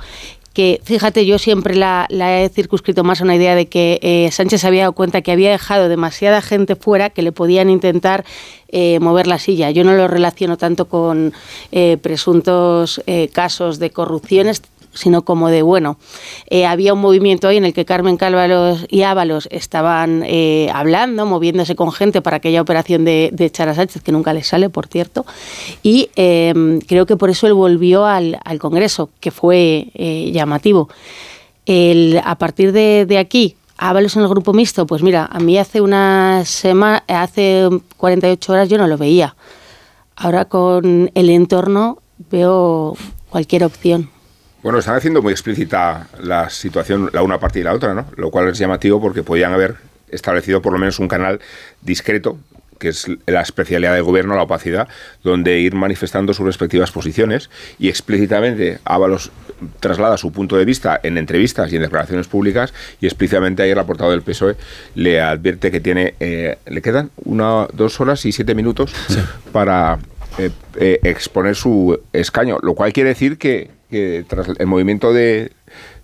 que 0.59 0.81
fíjate, 0.83 1.25
yo 1.25 1.39
siempre 1.39 1.73
la, 1.73 2.05
he 2.09 2.49
circunscrito 2.49 3.05
más 3.05 3.21
a 3.21 3.23
una 3.23 3.33
idea 3.33 3.55
de 3.55 3.67
que 3.67 3.97
eh, 4.01 4.29
Sánchez 4.29 4.65
había 4.65 4.81
dado 4.81 4.91
cuenta 4.91 5.21
que 5.21 5.31
había 5.31 5.51
dejado 5.51 5.87
demasiada 5.87 6.41
gente 6.41 6.75
fuera 6.75 7.09
que 7.09 7.21
le 7.21 7.31
podían 7.31 7.69
intentar 7.69 8.25
eh, 8.67 8.99
mover 8.99 9.25
la 9.25 9.39
silla. 9.39 9.71
Yo 9.71 9.85
no 9.85 9.93
lo 9.93 10.09
relaciono 10.09 10.57
tanto 10.57 10.89
con 10.89 11.31
eh, 11.71 11.95
presuntos 12.01 13.01
eh, 13.07 13.29
casos 13.31 13.79
de 13.79 13.91
corrupciones 13.91 14.61
sino 14.99 15.23
como 15.23 15.49
de, 15.49 15.61
bueno, 15.61 15.97
eh, 16.47 16.65
había 16.65 16.93
un 16.93 16.99
movimiento 16.99 17.47
ahí 17.47 17.57
en 17.57 17.65
el 17.65 17.73
que 17.73 17.85
Carmen 17.85 18.17
Calvalos 18.17 18.85
y 18.89 19.03
Ábalos 19.03 19.47
estaban 19.49 20.23
eh, 20.25 20.69
hablando, 20.73 21.25
moviéndose 21.25 21.75
con 21.75 21.91
gente 21.91 22.21
para 22.21 22.37
aquella 22.37 22.61
operación 22.61 23.05
de, 23.05 23.29
de 23.31 23.45
echar 23.45 23.69
a 23.69 23.73
Sánchez, 23.73 24.01
que 24.01 24.11
nunca 24.11 24.33
les 24.33 24.47
sale, 24.47 24.69
por 24.69 24.87
cierto, 24.87 25.25
y 25.83 26.09
eh, 26.17 26.79
creo 26.85 27.05
que 27.05 27.15
por 27.15 27.29
eso 27.29 27.47
él 27.47 27.53
volvió 27.53 28.05
al, 28.05 28.37
Congreso, 28.59 29.09
que 29.21 29.31
fue 29.31 29.87
llamativo. 30.33 30.89
A 32.23 32.37
partir 32.37 32.73
de, 32.73 33.05
de 33.07 33.17
aquí, 33.17 33.55
Ábalos 33.77 34.17
en 34.17 34.23
el 34.23 34.27
grupo 34.27 34.51
mixto, 34.51 34.85
pues 34.85 35.01
mira, 35.01 35.29
a 35.31 35.39
mí 35.39 35.57
hace 35.57 35.79
una 35.79 36.43
semana, 36.43 37.01
hace 37.07 37.69
48 37.95 38.51
horas 38.51 38.67
yo 38.67 38.77
no 38.77 38.87
lo 38.87 38.97
veía. 38.97 39.37
Ahora 40.17 40.43
con 40.43 41.09
el 41.15 41.29
entorno 41.29 41.99
veo 42.29 42.97
cualquier 43.29 43.63
opción. 43.63 44.09
Bueno, 44.61 44.79
están 44.79 44.95
haciendo 44.95 45.21
muy 45.21 45.31
explícita 45.31 46.07
la 46.21 46.49
situación, 46.49 47.09
la 47.13 47.23
una 47.23 47.39
parte 47.39 47.59
y 47.59 47.63
la 47.63 47.73
otra, 47.73 47.93
¿no? 47.93 48.07
Lo 48.17 48.29
cual 48.29 48.49
es 48.49 48.57
llamativo 48.57 48.99
porque 48.99 49.23
podían 49.23 49.53
haber 49.53 49.75
establecido 50.09 50.61
por 50.61 50.73
lo 50.73 50.79
menos 50.79 50.99
un 50.99 51.07
canal 51.07 51.39
discreto, 51.81 52.37
que 52.77 52.89
es 52.89 53.07
la 53.25 53.41
especialidad 53.41 53.93
del 53.93 54.03
gobierno, 54.03 54.35
la 54.35 54.43
opacidad, 54.43 54.89
donde 55.23 55.59
ir 55.59 55.75
manifestando 55.75 56.33
sus 56.33 56.45
respectivas 56.45 56.91
posiciones 56.91 57.49
y 57.77 57.87
explícitamente 57.87 58.79
Ábalos 58.83 59.31
traslada 59.79 60.17
su 60.17 60.31
punto 60.33 60.57
de 60.57 60.65
vista 60.65 60.99
en 61.03 61.17
entrevistas 61.17 61.71
y 61.71 61.77
en 61.77 61.83
declaraciones 61.83 62.27
públicas 62.27 62.73
y 62.99 63.05
explícitamente 63.05 63.63
ayer 63.63 63.77
la 63.77 63.85
portavoz 63.85 64.11
del 64.11 64.23
PSOE 64.23 64.55
le 64.95 65.21
advierte 65.21 65.71
que 65.71 65.79
tiene, 65.79 66.15
eh, 66.19 66.57
le 66.65 66.81
quedan 66.81 67.11
una, 67.23 67.67
dos 67.73 67.99
horas 68.01 68.25
y 68.25 68.33
siete 68.33 68.55
minutos 68.55 68.93
para 69.53 69.99
eh, 70.37 70.49
eh, 70.75 70.99
exponer 71.03 71.55
su 71.55 71.99
escaño, 72.13 72.57
lo 72.61 72.75
cual 72.75 72.91
quiere 72.93 73.09
decir 73.09 73.37
que, 73.37 73.78
que 73.89 74.25
tras 74.27 74.47
el 74.57 74.67
movimiento 74.67 75.13
de, 75.13 75.51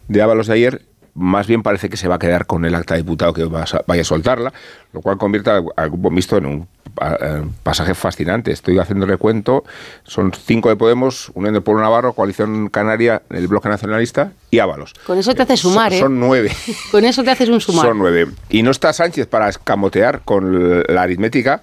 de 0.08 0.22
Ábalos 0.22 0.48
de 0.48 0.54
ayer, 0.54 0.82
más 1.14 1.48
bien 1.48 1.64
parece 1.64 1.90
que 1.90 1.96
se 1.98 2.08
va 2.10 2.16
a 2.16 2.20
quedar 2.20 2.46
con 2.46 2.66
el 2.66 2.76
acta 2.76 2.96
de 2.96 3.02
diputado 3.02 3.34
que 3.34 3.46
va 3.46 3.64
a- 3.64 3.82
vaya 3.88 4.02
a 4.02 4.06
soltarla, 4.06 4.52
lo 4.92 5.02
cual 5.02 5.18
convierte 5.18 5.50
al, 5.50 5.64
grupo 5.90 6.12
mixto 6.12 6.36
en 6.38 6.46
un 6.46 6.68
pa- 6.94 7.18
pasaje 7.64 7.96
fascinante. 7.96 8.52
Estoy 8.52 8.80
haciendo 8.80 9.06
recuento, 9.06 9.64
son 10.04 10.34
cinco 10.34 10.68
de 10.68 10.76
Podemos, 10.76 11.32
Unión 11.34 11.54
de 11.54 11.62
Pueblo 11.62 11.82
Navarro, 11.84 12.12
Coalición 12.12 12.68
Canaria, 12.70 13.22
el 13.30 13.48
Bloque 13.48 13.70
Nacionalista 13.70 14.34
y 14.52 14.60
Ábalos. 14.60 14.94
Con 15.08 15.18
eso 15.18 15.34
te 15.34 15.44
hace 15.44 15.56
sumar, 15.56 15.92
son, 15.94 15.98
¿eh? 15.98 16.02
son 16.02 16.20
nueve. 16.20 16.52
Con 16.92 17.06
eso 17.06 17.24
te 17.24 17.32
haces 17.32 17.48
un 17.48 17.62
sumar. 17.62 17.86
Son 17.88 17.98
nueve. 17.98 18.28
Y 18.50 18.64
no 18.64 18.72
está 18.72 18.92
Sánchez 18.92 19.26
para 19.28 19.48
escamotear 19.48 20.20
con 20.26 20.84
la 20.86 21.02
aritmética, 21.02 21.62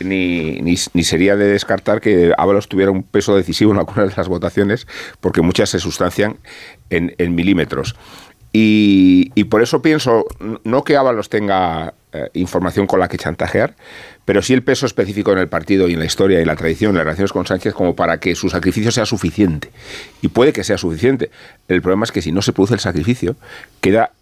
ni, 0.00 0.60
ni, 0.60 0.76
sería 0.76 1.36
de 1.36 1.46
descartar 1.46 2.00
que 2.00 2.32
Ábalos 2.36 2.68
tuviera 2.68 2.90
un 2.90 3.02
peso 3.02 3.36
decisivo 3.36 3.72
en 3.72 3.78
algunas 3.78 4.10
de 4.10 4.16
las 4.16 4.28
votaciones, 4.28 4.86
porque 5.20 5.42
muchas 5.42 5.70
se 5.70 5.78
sustancian 5.78 6.36
en, 6.90 7.34
milímetros. 7.34 7.96
Y, 8.52 9.44
por 9.44 9.62
eso 9.62 9.82
pienso, 9.82 10.26
no 10.64 10.82
que 10.82 10.96
Ábalos 10.96 11.28
tenga 11.28 11.94
eh, 12.12 12.28
información 12.32 12.86
con 12.86 12.98
la 13.00 13.08
que 13.08 13.18
chantajear, 13.18 13.76
pero 14.24 14.42
sí 14.42 14.54
el 14.54 14.62
peso 14.62 14.86
específico 14.86 15.32
en 15.32 15.38
el 15.38 15.48
partido 15.48 15.88
y 15.88 15.94
en 15.94 16.00
la 16.00 16.06
historia 16.06 16.40
y 16.40 16.44
la 16.44 16.56
tradición, 16.56 16.94
las 16.94 17.04
relaciones 17.04 17.32
con 17.32 17.46
Sánchez, 17.46 17.74
como 17.74 17.94
para 17.94 18.18
que 18.20 18.34
su 18.34 18.48
sacrificio 18.48 18.90
sea 18.90 19.06
suficiente. 19.06 19.70
Y 20.22 20.28
puede 20.28 20.52
que 20.52 20.64
sea 20.64 20.78
suficiente. 20.78 21.30
El 21.68 21.82
problema 21.82 22.04
es 22.04 22.12
que 22.12 22.22
si 22.22 22.32
no 22.32 22.42
se 22.42 22.52
produce 22.52 22.74
el 22.74 22.80
sacrificio, 22.80 23.36
queda 23.80 24.12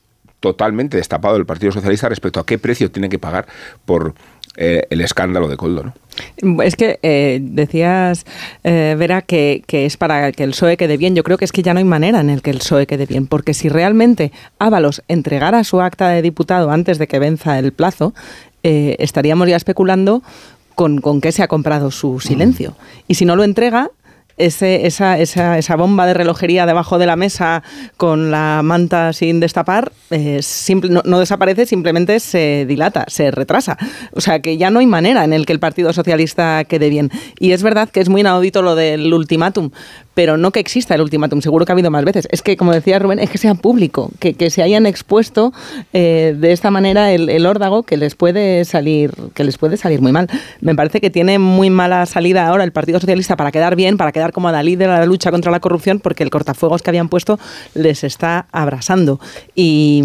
totalmente 0.40 0.96
destapado 0.96 1.36
el 1.36 1.46
Partido 1.46 1.72
Socialista 1.72 2.08
respecto 2.08 2.40
a 2.40 2.46
qué 2.46 2.58
precio 2.58 2.90
tiene 2.90 3.08
que 3.08 3.18
pagar 3.18 3.46
por 3.84 4.14
eh, 4.56 4.86
el 4.90 5.00
escándalo 5.00 5.48
de 5.48 5.56
Coldo, 5.56 5.84
¿no? 5.84 6.62
Es 6.62 6.76
que 6.76 6.98
eh, 7.02 7.40
decías, 7.42 8.24
eh, 8.64 8.96
Vera, 8.98 9.20
que, 9.22 9.62
que, 9.66 9.84
es 9.84 9.96
para 9.96 10.32
que 10.32 10.44
el 10.44 10.50
PSOE 10.50 10.76
quede 10.76 10.96
bien. 10.96 11.14
Yo 11.14 11.22
creo 11.22 11.36
que 11.36 11.44
es 11.44 11.52
que 11.52 11.62
ya 11.62 11.74
no 11.74 11.78
hay 11.78 11.84
manera 11.84 12.20
en 12.20 12.30
el 12.30 12.40
que 12.40 12.50
el 12.50 12.58
PSOE 12.58 12.86
quede 12.86 13.04
bien, 13.04 13.26
porque 13.26 13.52
si 13.52 13.68
realmente 13.68 14.32
Ábalos 14.58 15.02
entregara 15.08 15.62
su 15.64 15.80
acta 15.80 16.08
de 16.08 16.22
diputado 16.22 16.70
antes 16.70 16.98
de 16.98 17.06
que 17.06 17.18
venza 17.18 17.58
el 17.58 17.72
plazo, 17.72 18.14
estaríamos 18.62 19.48
ya 19.48 19.56
especulando 19.56 20.22
con, 20.74 21.00
con 21.00 21.20
qué 21.20 21.30
se 21.32 21.42
ha 21.42 21.48
comprado 21.48 21.90
su 21.90 22.18
silencio. 22.18 22.76
Y 23.06 23.14
si 23.14 23.24
no 23.24 23.36
lo 23.36 23.44
entrega, 23.44 23.90
ese, 24.36 24.86
esa, 24.86 25.18
esa, 25.18 25.58
esa, 25.58 25.76
bomba 25.76 26.06
de 26.06 26.14
relojería 26.14 26.66
debajo 26.66 26.98
de 26.98 27.06
la 27.06 27.16
mesa 27.16 27.62
con 27.96 28.30
la 28.30 28.60
manta 28.62 29.12
sin 29.12 29.40
destapar 29.40 29.92
eh, 30.10 30.40
no, 31.04 31.18
desaparece, 31.18 31.66
simplemente 31.66 32.20
se 32.20 32.64
dilata, 32.66 33.04
se 33.08 33.30
retrasa. 33.30 33.76
O 34.12 34.20
sea 34.20 34.40
que 34.40 34.56
ya 34.56 34.70
no 34.70 34.80
hay 34.80 34.86
manera 34.86 35.24
en 35.24 35.32
el 35.32 35.46
que 35.46 35.52
el 35.52 35.60
Partido 35.60 35.92
Socialista 35.92 36.64
quede 36.64 36.90
bien. 36.90 37.10
Y 37.38 37.52
es 37.52 37.62
verdad 37.62 37.88
que 37.88 38.00
es 38.00 38.08
muy 38.08 38.20
inaudito 38.20 38.62
lo 38.62 38.74
del 38.74 39.12
ultimátum, 39.12 39.70
pero 40.16 40.38
no 40.38 40.50
que 40.50 40.60
exista 40.60 40.94
el 40.94 41.02
ultimátum, 41.02 41.42
seguro 41.42 41.66
que 41.66 41.72
ha 41.72 41.74
habido 41.74 41.90
más 41.90 42.02
veces. 42.02 42.26
Es 42.30 42.40
que, 42.40 42.56
como 42.56 42.72
decía 42.72 42.98
Rubén, 42.98 43.18
es 43.18 43.28
que 43.28 43.36
sea 43.36 43.54
público, 43.54 44.10
que, 44.18 44.32
que 44.32 44.48
se 44.48 44.62
hayan 44.62 44.86
expuesto 44.86 45.52
eh, 45.92 46.34
de 46.34 46.52
esta 46.52 46.70
manera 46.70 47.12
el, 47.12 47.28
el, 47.28 47.44
órdago 47.44 47.82
que 47.82 47.98
les 47.98 48.14
puede 48.14 48.64
salir, 48.64 49.12
que 49.34 49.44
les 49.44 49.58
puede 49.58 49.76
salir 49.76 50.00
muy 50.00 50.12
mal. 50.12 50.28
Me 50.62 50.74
parece 50.74 51.02
que 51.02 51.10
tiene 51.10 51.38
muy 51.38 51.68
mala 51.68 52.06
salida 52.06 52.46
ahora 52.46 52.64
el 52.64 52.72
Partido 52.72 52.98
Socialista 52.98 53.36
para 53.36 53.52
quedar 53.52 53.76
bien, 53.76 53.98
para 53.98 54.10
quedar 54.10 54.32
como 54.32 54.50
Dalí 54.50 54.74
de 54.74 54.86
la 54.86 55.04
lucha 55.04 55.30
contra 55.30 55.52
la 55.52 55.60
corrupción, 55.60 56.00
porque 56.00 56.22
el 56.22 56.30
cortafuegos 56.30 56.80
que 56.80 56.88
habían 56.88 57.10
puesto 57.10 57.38
les 57.74 58.02
está 58.02 58.46
abrasando. 58.52 59.20
Y, 59.54 60.02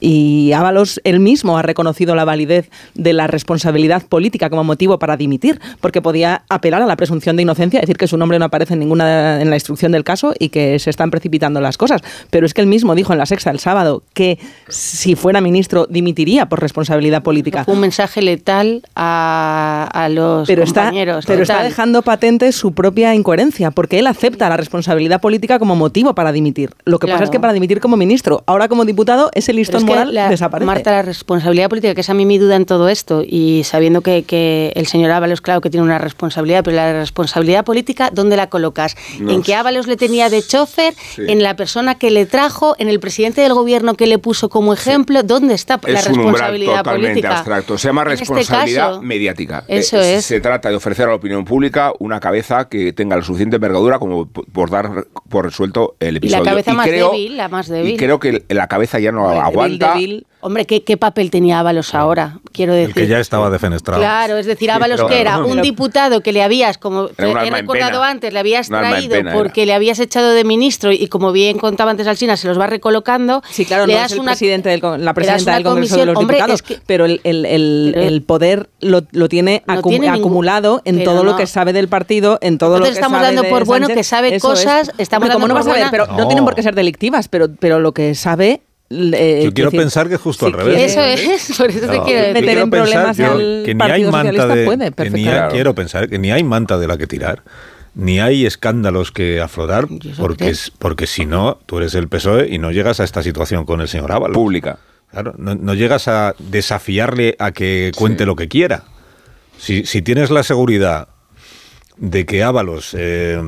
y 0.00 0.52
Ábalos 0.52 1.02
él 1.04 1.20
mismo 1.20 1.58
ha 1.58 1.62
reconocido 1.62 2.14
la 2.14 2.24
validez 2.24 2.70
de 2.94 3.12
la 3.12 3.26
responsabilidad 3.26 4.04
política 4.04 4.48
como 4.48 4.64
motivo 4.64 4.98
para 4.98 5.18
dimitir, 5.18 5.60
porque 5.82 6.00
podía 6.00 6.44
apelar 6.48 6.80
a 6.80 6.86
la 6.86 6.96
presunción 6.96 7.36
de 7.36 7.42
inocencia, 7.42 7.78
decir 7.78 7.98
que 7.98 8.06
su 8.06 8.16
nombre 8.16 8.38
no 8.38 8.46
aparece 8.46 8.72
en 8.72 8.80
ninguna 8.80 9.17
en 9.18 9.50
la 9.50 9.56
instrucción 9.56 9.92
del 9.92 10.04
caso 10.04 10.34
y 10.38 10.48
que 10.48 10.78
se 10.78 10.90
están 10.90 11.10
precipitando 11.10 11.60
las 11.60 11.76
cosas. 11.76 12.02
Pero 12.30 12.46
es 12.46 12.54
que 12.54 12.60
él 12.60 12.66
mismo 12.66 12.94
dijo 12.94 13.12
en 13.12 13.18
la 13.18 13.26
sexta 13.26 13.50
el 13.50 13.58
sábado 13.58 14.02
que 14.14 14.38
si 14.68 15.14
fuera 15.14 15.40
ministro 15.40 15.86
dimitiría 15.88 16.48
por 16.48 16.60
responsabilidad 16.60 17.22
política. 17.22 17.64
Fue 17.64 17.74
un 17.74 17.80
mensaje 17.80 18.22
letal 18.22 18.82
a, 18.94 19.88
a 19.92 20.08
los 20.08 20.46
pero 20.46 20.64
compañeros. 20.64 21.20
Está, 21.20 21.32
pero 21.32 21.42
está 21.42 21.62
dejando 21.62 22.02
patente 22.02 22.52
su 22.52 22.72
propia 22.72 23.14
incoherencia, 23.14 23.70
porque 23.70 23.98
él 23.98 24.06
acepta 24.06 24.48
la 24.48 24.56
responsabilidad 24.56 25.20
política 25.20 25.58
como 25.58 25.76
motivo 25.76 26.14
para 26.14 26.32
dimitir. 26.32 26.70
Lo 26.84 26.98
que 26.98 27.06
claro. 27.06 27.16
pasa 27.16 27.24
es 27.24 27.30
que 27.30 27.40
para 27.40 27.52
dimitir 27.52 27.80
como 27.80 27.96
ministro, 27.96 28.42
ahora 28.46 28.68
como 28.68 28.84
diputado, 28.84 29.30
ese 29.34 29.52
listón 29.52 29.84
moral 29.84 30.14
la, 30.14 30.28
desaparece. 30.28 30.66
Marta, 30.66 30.90
la 30.90 31.02
responsabilidad 31.02 31.68
política, 31.68 31.94
que 31.94 32.00
es 32.00 32.10
a 32.10 32.14
mí 32.14 32.26
mi 32.26 32.38
duda 32.38 32.56
en 32.56 32.66
todo 32.66 32.88
esto, 32.88 33.22
y 33.26 33.62
sabiendo 33.64 34.00
que, 34.00 34.22
que 34.22 34.72
el 34.74 34.86
señor 34.86 35.10
Ábalos, 35.10 35.40
claro 35.40 35.60
que 35.60 35.70
tiene 35.70 35.84
una 35.84 35.98
responsabilidad, 35.98 36.64
pero 36.64 36.76
la 36.76 36.92
responsabilidad 36.92 37.64
política, 37.64 38.10
¿dónde 38.12 38.36
la 38.36 38.48
colocas? 38.48 38.96
No. 39.18 39.32
en 39.32 39.42
que 39.42 39.54
Ábalos 39.54 39.86
le 39.86 39.96
tenía 39.96 40.28
de 40.30 40.42
chofer, 40.42 40.94
sí. 41.14 41.22
en 41.28 41.42
la 41.42 41.56
persona 41.56 41.96
que 41.96 42.10
le 42.10 42.26
trajo, 42.26 42.74
en 42.78 42.88
el 42.88 43.00
presidente 43.00 43.40
del 43.40 43.54
gobierno 43.54 43.94
que 43.94 44.06
le 44.06 44.18
puso 44.18 44.48
como 44.48 44.72
ejemplo. 44.72 45.20
Sí. 45.20 45.26
¿Dónde 45.26 45.54
está 45.54 45.80
es 45.86 45.92
la 45.92 46.00
responsabilidad 46.00 46.72
un 46.72 46.78
totalmente 46.78 47.08
política? 47.08 47.36
abstracto. 47.38 47.78
Se 47.78 47.88
llama 47.88 48.04
responsabilidad 48.04 48.64
este 48.64 48.76
caso, 48.76 49.02
mediática. 49.02 49.64
Eso 49.68 50.00
eh, 50.00 50.16
es. 50.16 50.24
Se 50.24 50.40
trata 50.40 50.70
de 50.70 50.76
ofrecer 50.76 51.06
a 51.06 51.10
la 51.10 51.16
opinión 51.16 51.44
pública 51.44 51.92
una 51.98 52.20
cabeza 52.20 52.68
que 52.68 52.92
tenga 52.92 53.16
la 53.16 53.22
suficiente 53.22 53.56
envergadura 53.56 53.98
como 53.98 54.26
por 54.26 54.70
dar 54.70 55.06
por 55.28 55.44
resuelto 55.44 55.96
el 56.00 56.16
episodio. 56.16 56.42
Y 56.42 56.44
la 56.44 56.50
cabeza 56.50 56.72
y 56.72 56.74
más 56.74 56.86
creo, 56.86 57.10
débil, 57.10 57.36
la 57.36 57.48
más 57.48 57.68
débil. 57.68 57.94
Y 57.94 57.96
creo 57.96 58.18
que 58.18 58.44
la 58.48 58.66
cabeza 58.68 58.98
ya 58.98 59.12
no 59.12 59.28
Débil, 59.28 59.42
aguanta. 59.42 59.94
débil. 59.94 60.26
Hombre, 60.40 60.66
¿qué, 60.66 60.84
¿qué, 60.84 60.96
papel 60.96 61.32
tenía 61.32 61.58
Ábalos 61.58 61.96
ahora? 61.96 62.38
Quiero 62.52 62.72
decir. 62.72 62.90
El 62.90 62.94
que 62.94 63.08
ya 63.08 63.18
estaba 63.18 63.50
defenestrado. 63.50 64.00
Claro, 64.00 64.36
es 64.36 64.46
decir, 64.46 64.70
Ábalos 64.70 65.02
que 65.04 65.20
era 65.20 65.38
un 65.38 65.62
diputado 65.62 66.20
que 66.20 66.32
le 66.32 66.42
habías, 66.42 66.78
como 66.78 67.08
Era 67.18 67.44
he 67.44 67.50
recordado 67.50 68.02
antes, 68.04 68.32
le 68.32 68.38
habías 68.38 68.68
traído 68.68 68.97
pena 69.06 69.32
porque 69.32 69.66
le 69.66 69.74
habías 69.74 69.98
echado 70.00 70.32
de 70.32 70.42
ministro 70.44 70.90
y 70.92 71.06
como 71.08 71.30
bien 71.32 71.58
contaba 71.58 71.90
antes 71.90 72.06
Alsina, 72.06 72.36
se 72.36 72.48
los 72.48 72.58
va 72.58 72.66
recolocando. 72.66 73.42
Sí, 73.50 73.64
claro, 73.64 73.86
le 73.86 73.92
no 73.94 73.98
das 74.00 74.06
es 74.10 74.12
el 74.14 74.20
una, 74.20 74.32
presidente 74.32 74.68
del, 74.70 74.80
con- 74.80 75.04
la 75.04 75.14
presidenta 75.14 75.54
del 75.54 75.62
Congreso 75.64 75.94
de 75.96 76.00
comisión. 76.00 76.06
los 76.08 76.16
Hombre, 76.16 76.36
Diputados, 76.38 76.60
es 76.60 76.62
que- 76.62 76.82
pero 76.86 77.04
el, 77.04 77.20
el- 77.24 77.44
el- 77.46 77.94
el 77.96 78.22
poder 78.22 78.68
lo, 78.80 79.02
lo 79.12 79.28
tiene, 79.28 79.62
No 79.66 79.74
acu- 79.74 79.88
tiene 79.90 80.06
ningún- 80.06 80.20
acumulado 80.20 80.82
en 80.84 80.98
pero 80.98 81.12
todo 81.12 81.24
lo 81.24 81.32
no. 81.32 81.36
que 81.36 81.46
sabe 81.46 81.72
del 81.72 81.88
partido, 81.88 82.38
en 82.40 82.58
todo 82.58 82.76
Entonces 82.76 82.80
lo 82.80 82.84
que 82.94 82.98
estamos 83.00 83.16
sabe 83.18 83.26
dando 83.26 83.42
de 83.42 83.48
por 83.50 83.64
bueno 83.66 83.86
Sánchez. 83.86 83.96
que 83.96 84.04
sabe 84.04 84.34
Eso 84.34 84.52
es. 84.52 84.60
cosas, 84.64 84.92
estamos 84.98 85.26
Hombre, 85.28 85.34
¿cómo 85.34 85.46
dando 85.46 85.48
no 85.48 85.54
vas 85.54 85.66
a 85.66 85.80
ver? 85.80 85.88
Pero 85.90 86.06
no. 86.06 86.26
Tienen 86.26 86.44
por 86.44 86.54
qué 86.54 86.62
ser 86.62 86.74
delictivas, 86.74 87.28
pero, 87.28 87.48
pero 87.60 87.78
lo 87.80 87.92
que 87.92 88.14
sabe... 88.14 88.62
eh, 88.90 89.42
Yo 89.44 89.52
quiero 89.52 89.68
decir, 89.70 89.80
pensar 89.80 90.08
que 90.08 90.14
es 90.14 90.20
justo 90.20 90.46
si 90.46 90.52
al 90.52 90.58
revés. 90.58 90.92
Eso 90.92 91.00
quiere- 91.02 91.34
es, 91.34 91.52
por 91.58 91.68
eso 91.70 91.80
te 91.80 91.86
No, 91.98 92.04
quiero 92.04 92.20
yo 92.20 92.26
decir. 92.28 92.42
meter 92.42 92.58
en 92.58 92.70
problemas 92.70 93.16
que- 93.18 93.24
al 93.24 93.62
que 93.66 93.74
ni 93.74 93.82
hay 93.82 93.88
Partido 93.90 94.10
manta 94.12 94.28
Socialista 94.32 94.54
de, 94.54 94.64
puede, 94.64 94.92
que 94.92 95.10
ni 95.10 95.28
hay- 95.28 95.48
quiero 95.50 95.74
pensar 95.74 96.08
que 96.08 96.18
ni 96.18 96.30
hay 96.32 96.42
manta 96.42 96.78
de 96.78 96.86
la 96.88 96.96
que 96.96 97.06
tirar 97.06 97.42
ni 97.98 98.20
hay 98.20 98.46
escándalos 98.46 99.10
que 99.10 99.40
aflorar 99.40 99.88
porque 100.18 100.50
es, 100.50 100.70
porque 100.78 101.08
si 101.08 101.26
no 101.26 101.58
tú 101.66 101.78
eres 101.78 101.96
el 101.96 102.06
PSOE 102.06 102.46
y 102.48 102.58
no 102.58 102.70
llegas 102.70 103.00
a 103.00 103.04
esta 103.04 103.24
situación 103.24 103.64
con 103.64 103.80
el 103.80 103.88
señor 103.88 104.12
Ábalos. 104.12 104.36
Pública. 104.36 104.78
claro 105.10 105.34
no, 105.36 105.56
no 105.56 105.74
llegas 105.74 106.06
a 106.06 106.36
desafiarle 106.38 107.34
a 107.40 107.50
que 107.50 107.90
cuente 107.96 108.24
lo 108.24 108.36
que 108.36 108.46
quiera. 108.46 108.84
Si, 109.58 109.84
si 109.84 110.00
tienes 110.00 110.30
la 110.30 110.44
seguridad 110.44 111.08
de 111.96 112.24
que 112.24 112.44
Ábalos 112.44 112.94
eh, 112.96 113.42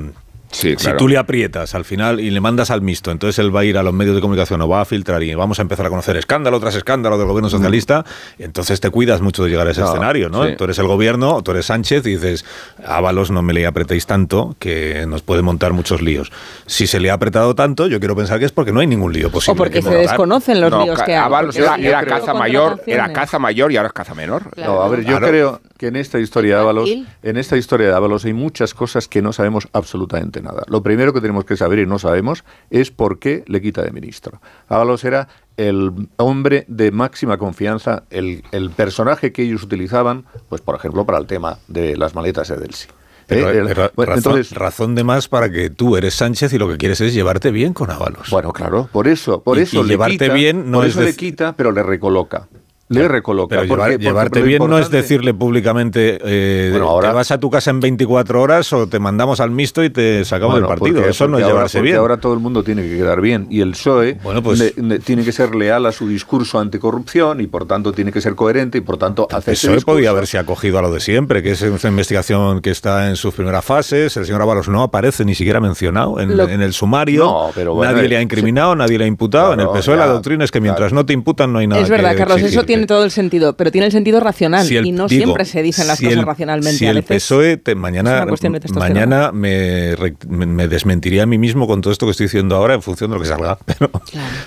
Sí, 0.53 0.75
si 0.79 0.91
tú 0.97 1.07
le 1.07 1.17
aprietas 1.17 1.75
al 1.77 1.85
final 1.85 2.19
y 2.19 2.31
le 2.31 2.41
mandas 2.41 2.71
al 2.73 2.83
mixto, 2.83 3.11
entonces 3.13 3.39
él 3.39 3.55
va 3.55 3.61
a 3.61 3.65
ir 3.65 3.79
a 3.79 3.83
los 3.85 3.95
medios 3.95 4.17
de 4.17 4.21
comunicación 4.21 4.61
o 4.63 4.69
va 4.69 4.81
a 4.81 4.85
filtrar 4.85 5.23
y 5.23 5.33
vamos 5.35 5.59
a 5.61 5.63
empezar 5.63 5.87
a 5.87 5.91
conocer 5.91 6.17
escándalo 6.17 6.59
tras 6.59 6.75
escándalo 6.75 7.19
del 7.19 7.29
gobierno 7.29 7.49
socialista, 7.49 8.05
entonces 8.39 8.81
te 8.81 8.91
cuidas 8.91 9.21
mucho 9.21 9.45
de 9.45 9.51
llegar 9.51 9.69
a 9.69 9.71
ese 9.71 9.81
No, 9.81 9.89
escenario, 9.89 10.29
¿no? 10.29 10.45
sí. 10.47 10.55
Tú 10.57 10.65
eres 10.65 10.79
el 10.81 10.87
gobierno, 10.89 11.41
tú 11.43 11.53
eres 11.53 11.67
Sánchez 11.67 12.05
y 12.07 12.11
dices, 12.17 12.45
Ábalos, 12.85 13.31
no 13.31 13.43
me 13.43 13.53
le 13.53 13.65
apretéis 13.67 14.07
tanto 14.07 14.57
que 14.59 15.05
nos 15.07 15.23
puede 15.23 15.43
montar 15.43 15.73
muchos 15.73 16.03
líos. 16.03 16.33
Si 16.67 16.87
se 16.89 16.99
le 16.99 17.11
ha 17.11 17.15
apretado 17.15 17.55
tanto, 17.55 17.87
yo 17.87 18.01
quiero 18.01 18.17
pensar 18.17 18.39
que 18.41 18.45
es 18.47 18.53
porque 18.53 18.73
no 18.73 18.81
hay 18.81 18.87
ningún 18.89 19.13
lío 19.13 19.31
posible. 19.31 19.53
O 19.53 19.57
porque 19.57 19.75
que 19.75 19.83
se 19.83 19.89
montar. 19.91 20.03
desconocen 20.09 20.61
los 20.61 20.71
No, 20.73 20.83
líos 20.85 21.01
que 21.03 21.13
hay. 21.13 21.19
Ábalos 21.19 21.57
era, 21.57 21.77
era 21.77 22.05
caza 22.05 22.35
mayor, 22.35 22.81
era 22.87 23.13
caza 23.13 23.39
mayor 23.39 23.71
y 23.71 23.77
ahora 23.77 23.87
es 23.89 23.93
caza 23.93 24.15
menor. 24.15 24.43
No, 24.57 24.83
a 24.83 24.89
ver, 24.89 25.01
yo 25.03 25.11
Claro. 25.19 25.29
creo 25.29 25.61
que 25.79 25.87
en 25.87 25.97
esta 25.97 26.19
historia 26.19 26.57
de 26.57 26.61
Ábalos, 26.63 26.91
en 27.23 27.37
esta 27.37 27.57
historia 27.57 27.87
de 27.89 27.95
Ábalos 27.95 28.25
hay 28.25 28.33
muchas 28.33 28.75
cosas 28.75 29.07
que 29.09 29.23
no 29.23 29.33
sabemos 29.33 29.69
absolutamente 29.73 30.40
nada. 30.43 30.63
Lo 30.69 30.83
primero 30.83 31.13
que 31.13 31.21
tenemos 31.21 31.45
que 31.45 31.57
saber 31.57 31.79
y 31.81 31.87
no 31.87 31.99
sabemos 31.99 32.45
es 32.71 32.91
por 32.91 33.19
qué 33.19 33.45
le 33.47 33.61
quita 33.61 33.83
de 33.83 33.91
ministro. 33.93 34.41
Ábalos 34.69 35.05
era 35.05 35.29
el 35.57 35.93
hombre 36.17 36.65
de 36.69 36.91
máxima 36.91 37.37
confianza, 37.39 38.05
el, 38.11 38.43
el 38.53 38.71
personaje 38.71 39.33
que 39.33 39.43
ellos 39.43 39.63
utilizaban, 39.63 40.25
pues 40.49 40.61
por 40.63 40.75
ejemplo, 40.77 41.05
para 41.05 41.19
el 41.19 41.27
tema 41.27 41.59
de 41.69 41.97
las 41.97 42.15
maletas 42.15 42.49
de 42.49 42.57
Delsi. 42.57 42.89
Pero, 43.27 43.49
Eh, 43.51 43.59
el- 43.59 43.75
ra- 43.77 43.93
bueno, 43.95 44.15
razón, 44.15 44.33
entonces, 44.33 44.57
razón 44.59 44.95
de 44.97 45.05
más 45.05 45.29
para 45.29 45.51
que 45.51 45.71
tú 45.71 45.97
eres 45.97 46.15
Sánchez 46.15 46.53
y 46.53 46.59
lo 46.59 46.69
que 46.69 46.79
quieres 46.79 47.01
es 47.01 47.15
llevarte 47.15 47.53
bien 47.53 47.73
con 47.73 47.89
Ábalos. 47.91 48.29
bueno, 48.31 48.53
claro, 48.53 48.89
por 48.91 49.07
eso, 49.07 49.43
por 49.43 49.57
Y- 49.59 49.63
eso 49.63 49.81
y 49.81 49.83
le 49.85 49.89
llevarte 49.91 50.19
quita, 50.19 50.35
bien 50.35 50.71
no 50.71 50.79
por 50.79 50.87
es 50.87 50.93
eso 50.97 51.03
le 51.03 51.15
quita, 51.15 51.55
pero 51.57 51.71
le 51.71 51.83
recoloca. 51.85 52.49
Le 52.91 53.09
recoloca. 53.09 53.57
Pero 53.57 53.69
¿Por 53.69 53.79
llevar-? 53.79 53.91
Porque 53.93 54.03
llevarte 54.05 54.43
bien 54.43 54.63
no 54.69 54.79
es 54.79 54.91
decirle 54.91 55.33
públicamente, 55.33 56.19
eh, 56.25 56.69
Bueno, 56.73 56.89
ahora- 56.89 57.11
te 57.11 57.15
vas 57.15 57.31
a 57.31 57.39
tu 57.39 57.49
casa 57.51 57.71
en 57.71 57.81
24 57.81 58.43
horas 58.43 58.73
o 58.73 58.87
te 58.89 58.99
mandamos 58.99 59.41
al 59.41 59.51
mixto 59.53 59.83
y 59.85 59.91
te 59.91 60.25
sacamos 60.25 60.55
Bueno, 60.55 60.67
del 60.69 60.77
partido. 60.79 60.97
porque- 60.97 61.11
Eso 61.11 61.29
no 61.29 61.39
es 61.39 61.45
ahora- 61.45 61.55
llevarse 61.55 61.81
bien. 61.81 61.97
Ahora 61.97 62.17
todo 62.19 62.35
el 62.35 62.41
mundo 62.41 62.63
tiene 62.65 62.83
que 62.83 62.97
quedar 62.97 63.21
bien 63.21 63.47
y 63.49 63.61
el 63.61 63.71
PSOE 63.73 64.19
Bueno, 64.23 64.43
pues- 64.43 64.59
le- 64.59 64.75
le- 64.83 64.99
tiene 64.99 65.25
que 65.25 65.33
ser 65.33 65.55
leal 65.55 65.87
a 65.87 65.93
su 65.93 66.09
discurso 66.09 66.59
anticorrupción 66.59 67.41
y 67.41 67.47
por 67.47 67.67
tanto 67.67 67.93
tiene 67.93 68.13
que 68.13 68.21
ser 68.21 68.35
coherente 68.35 68.79
y 68.79 68.81
por 68.81 68.97
tanto 68.97 69.29
hacer 69.31 69.55
ese 69.55 69.67
Eso 69.69 69.75
discurso. 69.77 69.97
podía 69.97 70.11
haberse 70.11 70.39
acogido 70.39 70.79
a 70.79 70.83
lo 70.83 70.93
de 70.93 71.01
siempre, 71.01 71.43
que 71.43 71.53
es 71.53 71.63
una 71.63 71.79
investigación 71.91 72.61
que 72.61 72.71
está 72.71 73.09
en 73.09 73.17
sus 73.17 73.35
primeras 73.35 73.65
fases. 73.65 74.17
El 74.17 74.27
señor 74.27 74.43
Ábalos 74.43 74.69
no 74.69 74.83
aparece 74.83 75.25
ni 75.25 75.35
siquiera 75.35 75.61
mencionado 75.61 76.19
en, 76.21 76.37
Lo- 76.37 76.49
en 76.49 76.61
el 76.61 76.73
sumario. 76.73 77.25
No, 77.25 77.51
pero 77.55 77.75
bueno, 77.75 77.93
nadie 77.93 78.07
eh, 78.07 78.09
le 78.09 78.17
ha 78.17 78.23
incriminado, 78.23 78.75
nadie 78.75 78.99
le 78.99 79.05
ha 79.05 79.07
imputado. 79.07 79.53
en 79.55 79.61
el 79.61 79.67
Claro, 79.67 79.79
PSOE 79.81 79.97
ya, 79.97 80.07
la 80.07 80.13
doctrina 80.13 80.45
es 80.45 80.51
que 80.51 80.61
mientras 80.61 80.89
claro. 80.89 81.03
no 81.03 81.07
te 81.07 81.13
imputan 81.13 81.53
no 81.53 81.61
hay 81.61 81.67
nada 81.67 81.83
Es 81.83 81.89
verdad, 81.89 82.13
que 82.13 82.17
Carlos, 82.19 82.37
eso 82.39 82.47
exigirte. 82.47 82.67
Tiene 82.81 82.87
todo 82.87 83.05
el 83.05 83.11
sentido, 83.11 83.57
pero 83.57 83.71
tiene 83.71 83.87
el 83.87 83.93
sentido 83.93 84.21
racional 84.21 84.67
Si 84.67 84.77
el- 84.77 84.87
y 84.87 84.93
no 84.93 85.07
digo, 85.07 85.25
siempre 85.25 85.45
se 85.45 85.63
dicen 85.63 85.87
las 85.87 85.99
si 85.99 86.05
cosas 86.07 86.19
el- 86.21 86.27
racionalmente. 86.27 86.79
Si 86.79 86.87
a 86.87 86.91
el 86.91 87.03
PSOE 87.03 87.57
te- 87.57 87.75
mañana, 87.75 88.27
mañana 88.75 89.33
me, 89.33 89.95
re- 89.97 90.17
me- 90.29 90.47
me 90.47 90.69
desmentiría 90.69 91.25
a 91.25 91.27
mí 91.27 91.39
mismo 91.39 91.67
con 91.67 91.81
todo 91.81 91.93
esto 91.93 92.07
que 92.07 92.13
estoy 92.13 92.27
diciendo 92.27 92.57
ahora 92.57 92.75
en 92.75 92.83
función 92.83 93.11
de 93.11 93.17
lo 93.17 93.23
que 93.23 93.29
salga. 93.29 93.59
Pero, 93.67 93.91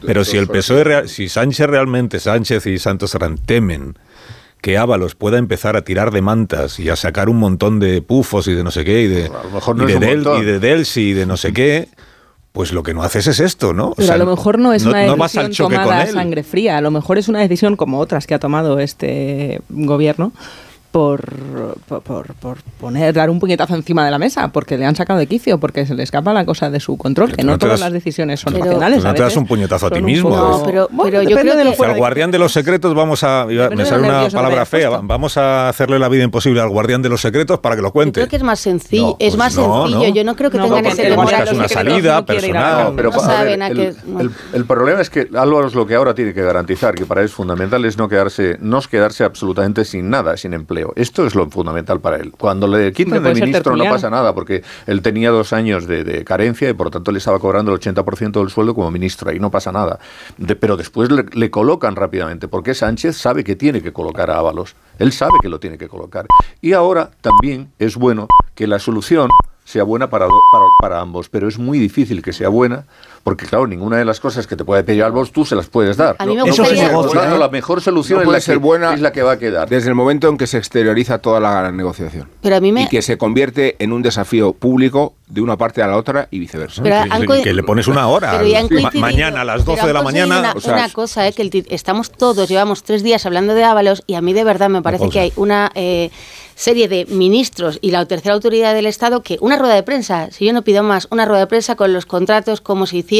pero 0.05 0.25
si 0.25 0.37
el 0.37 0.47
PSOE, 0.47 1.07
si 1.07 1.29
Sánchez 1.29 1.67
realmente, 1.67 2.19
Sánchez 2.19 2.65
y 2.67 2.77
Santos 2.79 3.11
Serrán 3.11 3.37
temen 3.37 3.97
que 4.61 4.77
Ábalos 4.77 5.15
pueda 5.15 5.37
empezar 5.37 5.75
a 5.75 5.83
tirar 5.83 6.11
de 6.11 6.21
mantas 6.21 6.79
y 6.79 6.89
a 6.89 6.95
sacar 6.95 7.27
un 7.29 7.37
montón 7.37 7.79
de 7.79 8.01
pufos 8.01 8.47
y 8.47 8.53
de 8.53 8.63
no 8.63 8.71
sé 8.71 8.85
qué, 8.85 9.01
y 9.01 9.07
de, 9.07 9.25
A 9.25 9.43
lo 9.43 9.49
mejor 9.51 9.75
no 9.75 9.83
y 9.83 9.91
es 9.93 9.99
de, 9.99 10.05
un 10.05 10.09
Del- 10.09 10.15
montón. 10.23 10.41
y 10.41 10.45
de 10.45 10.59
Delsi 10.59 11.01
y 11.09 11.13
de 11.13 11.25
no 11.25 11.35
sé 11.37 11.51
qué, 11.51 11.89
pues 12.53 12.71
lo 12.71 12.83
que 12.83 12.93
no 12.93 13.01
haces 13.01 13.25
es 13.27 13.39
esto, 13.39 13.73
¿no? 13.73 13.89
O 13.89 13.95
Pero 13.95 14.05
sea, 14.05 14.15
a 14.15 14.19
lo 14.19 14.27
mejor 14.27 14.59
no 14.59 14.73
es 14.73 14.85
una 14.85 15.07
no 15.07 15.15
decisión 15.17 15.69
con 15.69 15.75
tomada 15.75 16.03
a 16.03 16.07
sangre 16.07 16.43
fría, 16.43 16.77
a 16.77 16.81
lo 16.81 16.91
mejor 16.91 17.17
es 17.17 17.27
una 17.27 17.39
decisión 17.39 17.75
como 17.75 17.99
otras 17.99 18.27
que 18.27 18.35
ha 18.35 18.39
tomado 18.39 18.79
este 18.79 19.61
gobierno, 19.69 20.31
por, 20.93 21.75
por, 21.87 22.35
por, 22.35 22.57
poner, 22.79 23.15
dar 23.15 23.31
un 23.31 23.39
puñetazo 23.39 23.73
encima 23.73 24.05
de 24.05 24.11
la 24.11 24.19
mesa, 24.19 24.49
porque 24.49 24.77
le 24.77 24.85
han 24.85 24.95
sacado 24.95 25.17
de 25.17 25.25
quicio, 25.25 25.59
porque 25.59 25.87
se 25.87 25.95
le 25.95 26.03
escapa 26.03 26.33
la 26.33 26.45
cosa 26.45 26.69
de 26.69 26.79
su 26.79 26.97
control, 26.97 27.35
que 27.35 27.43
no, 27.43 27.57
todas 27.57 27.79
las 27.79 27.91
decisiones 27.91 28.41
son 28.41 28.53
racionales. 28.53 29.03
no 29.03 29.11
te 29.15 29.23
das 29.23 29.35
un 29.35 29.47
puñetazo 29.47 29.87
a 29.87 29.89
ti 29.89 30.03
mismo. 30.03 30.29
No, 30.29 30.61
pero, 30.63 30.87
yo 31.23 31.35
creo 31.35 31.55
que... 31.55 31.83
al 31.85 31.97
guardián 31.97 32.29
de 32.29 32.37
los 32.37 32.53
secretos 32.53 32.93
vamos 32.93 33.23
a... 33.23 33.47
Me 33.47 33.85
sale 33.87 34.07
una 34.07 34.29
palabra 34.29 34.67
fea. 34.67 34.89
Vamos 35.01 35.35
a 35.35 35.67
hacerle 35.67 35.97
la 35.97 36.09
vida 36.09 36.25
imposible 36.25 36.61
al 36.61 36.69
guardián 36.69 37.01
de 37.01 37.09
los 37.09 37.21
secretos 37.21 37.59
para 37.59 37.75
que 37.75 37.81
lo 37.81 37.91
cuente. 37.91 38.19
Yo 38.19 38.27
creo 38.27 38.29
que 38.29 38.35
es 38.35 38.43
más 38.43 38.59
sencillo. 38.59 39.15
es 39.17 39.35
pues 39.35 39.37
más 39.37 39.53
sencillo. 39.53 40.13
Yo 40.13 40.23
no 40.23 40.35
creo 40.35 40.51
que 40.51 40.59
tengan 40.59 40.85
ese 40.85 41.09
temor 41.09 41.33
a 41.33 41.51
una 41.51 41.67
salida 41.69 42.23
personal. 42.23 42.93
Pero, 42.95 43.09
el, 44.53 44.65
problema 44.65 45.01
es 45.01 45.09
que 45.09 45.27
Álvaro 45.35 45.65
es 45.65 45.73
lo 45.73 45.87
que 45.87 45.95
ahora 45.95 46.13
tiene 46.13 46.35
que 46.35 46.43
garantizar, 46.43 46.93
que 46.93 47.07
para 47.07 47.21
él 47.21 47.25
es 47.25 47.33
fundamental, 47.33 47.83
es 47.83 47.97
no 47.97 48.07
quedarse, 48.07 48.57
no 48.59 48.79
quedarse 48.81 49.23
absolutamente 49.23 49.85
sin 49.85 50.11
nada, 50.11 50.37
sin 50.37 50.53
empleo. 50.53 50.82
Esto 50.95 51.25
es 51.25 51.35
lo 51.35 51.49
fundamental 51.49 51.99
para 51.99 52.17
él. 52.17 52.31
Cuando 52.31 52.67
le 52.67 52.91
quiten 52.91 53.23
de 53.23 53.33
ministro 53.33 53.75
no 53.75 53.85
pasa 53.85 54.09
nada, 54.09 54.33
porque 54.33 54.63
él 54.87 55.01
tenía 55.01 55.29
dos 55.31 55.53
años 55.53 55.87
de, 55.87 56.23
carencia 56.23 56.69
y 56.69 56.73
por 56.73 56.87
lo 56.87 56.91
tanto 56.91 57.11
le 57.11 57.17
estaba 57.17 57.39
cobrando 57.39 57.73
el 57.73 57.79
80% 57.79 58.31
del 58.31 58.49
sueldo 58.49 58.75
como 58.75 58.91
ministro, 58.91 59.29
ahí 59.29 59.39
no 59.39 59.51
pasa 59.51 59.71
nada. 59.71 59.99
pero 60.59 60.77
después 60.77 61.09
le, 61.11 61.51
colocan 61.51 61.95
rápidamente, 61.95 62.47
porque 62.47 62.73
Sánchez 62.73 63.17
sabe 63.17 63.43
que 63.43 63.55
tiene 63.55 63.81
que 63.81 63.93
colocar 63.93 64.31
a 64.31 64.37
Ábalos. 64.37 64.75
Él 64.99 65.11
sabe 65.11 65.33
que 65.41 65.49
lo 65.49 65.59
tiene 65.59 65.77
que 65.77 65.87
colocar. 65.87 66.25
Y 66.61 66.73
ahora 66.73 67.11
también 67.21 67.71
es 67.79 67.95
bueno 67.95 68.27
que 68.55 68.67
la 68.67 68.79
solución 68.79 69.29
sea 69.65 69.83
buena 69.83 70.09
para, 70.09 70.27
para, 70.27 70.65
para 70.81 70.99
ambos, 70.99 71.29
pero 71.29 71.47
es 71.47 71.57
muy 71.57 71.79
difícil 71.79 72.21
que 72.21 72.33
sea 72.33 72.49
buena 72.49 72.85
porque 73.23 73.45
claro, 73.45 73.67
ninguna 73.67 73.97
de 73.97 74.05
las 74.05 74.19
cosas 74.19 74.47
que 74.47 74.57
te 74.57 74.65
puede 74.65 74.83
pedir 74.83 75.03
vos 75.11 75.31
tú 75.31 75.45
se 75.45 75.55
las 75.55 75.67
puedes 75.67 75.95
dar. 75.95 76.17
A 76.19 76.25
mí 76.25 76.35
me 76.35 76.49
Eso 76.49 76.65
¿eh? 76.65 77.37
La 77.39 77.47
mejor 77.47 77.81
solución 77.81 78.21
es, 78.21 78.27
la 78.27 78.41
ser 78.41 78.57
buena, 78.57 78.93
es 78.93 78.99
la 78.99 79.13
que 79.13 79.23
va 79.23 79.33
a 79.33 79.39
quedar. 79.39 79.69
Desde 79.69 79.87
el 79.87 79.95
momento 79.95 80.27
en 80.27 80.37
que 80.37 80.45
se 80.45 80.57
exterioriza 80.57 81.19
toda 81.19 81.39
la 81.39 81.71
negociación. 81.71 82.27
Pero 82.41 82.57
a 82.57 82.59
mí 82.59 82.73
Y 82.77 82.87
que 82.87 83.01
se 83.01 83.17
convierte 83.17 83.77
en 83.79 83.93
un 83.93 84.01
desafío 84.01 84.51
público 84.53 85.13
de 85.27 85.39
una 85.39 85.57
parte 85.57 85.81
a 85.81 85.87
la 85.87 85.95
otra 85.95 86.27
y 86.31 86.39
viceversa. 86.39 86.83
que, 86.83 87.53
le 87.53 87.63
pones 87.63 87.87
una 87.87 88.07
hora. 88.07 88.41
mañana 88.95 89.41
a 89.41 89.45
las 89.45 89.63
12 89.63 89.87
de 89.87 89.93
la 89.93 90.01
mañana. 90.01 90.53
Una, 90.55 90.73
una 90.73 90.89
cosa, 90.89 91.25
eh, 91.27 91.33
que 91.33 91.65
estamos 91.69 92.11
todos, 92.11 92.49
llevamos 92.49 92.83
tres 92.83 93.03
días 93.03 93.25
hablando 93.25 93.53
de 93.53 93.63
Ábalos 93.63 94.03
y 94.05 94.15
a 94.15 94.21
mí 94.21 94.33
de 94.33 94.43
verdad 94.43 94.69
me 94.69 94.81
parece 94.81 95.09
que 95.09 95.19
hay 95.19 95.33
una... 95.37 95.71
Eh, 95.75 96.11
serie 96.55 96.87
de 96.87 97.05
ministros 97.05 97.79
y 97.81 97.91
la 97.91 98.05
tercera 98.05 98.33
autoridad 98.33 98.73
del 98.73 98.85
Estado 98.85 99.23
que 99.23 99.37
una 99.41 99.57
rueda 99.57 99.75
de 99.75 99.83
prensa, 99.83 100.29
si 100.31 100.45
yo 100.45 100.53
no 100.53 100.61
pido 100.61 100.83
más, 100.83 101.07
una 101.11 101.25
rueda 101.25 101.41
de 101.41 101.47
prensa 101.47 101.75
con 101.75 101.93
los 101.93 102.05
contratos, 102.05 102.61
cómo 102.61 102.85
se 102.85 102.97
hicieron, 102.97 103.12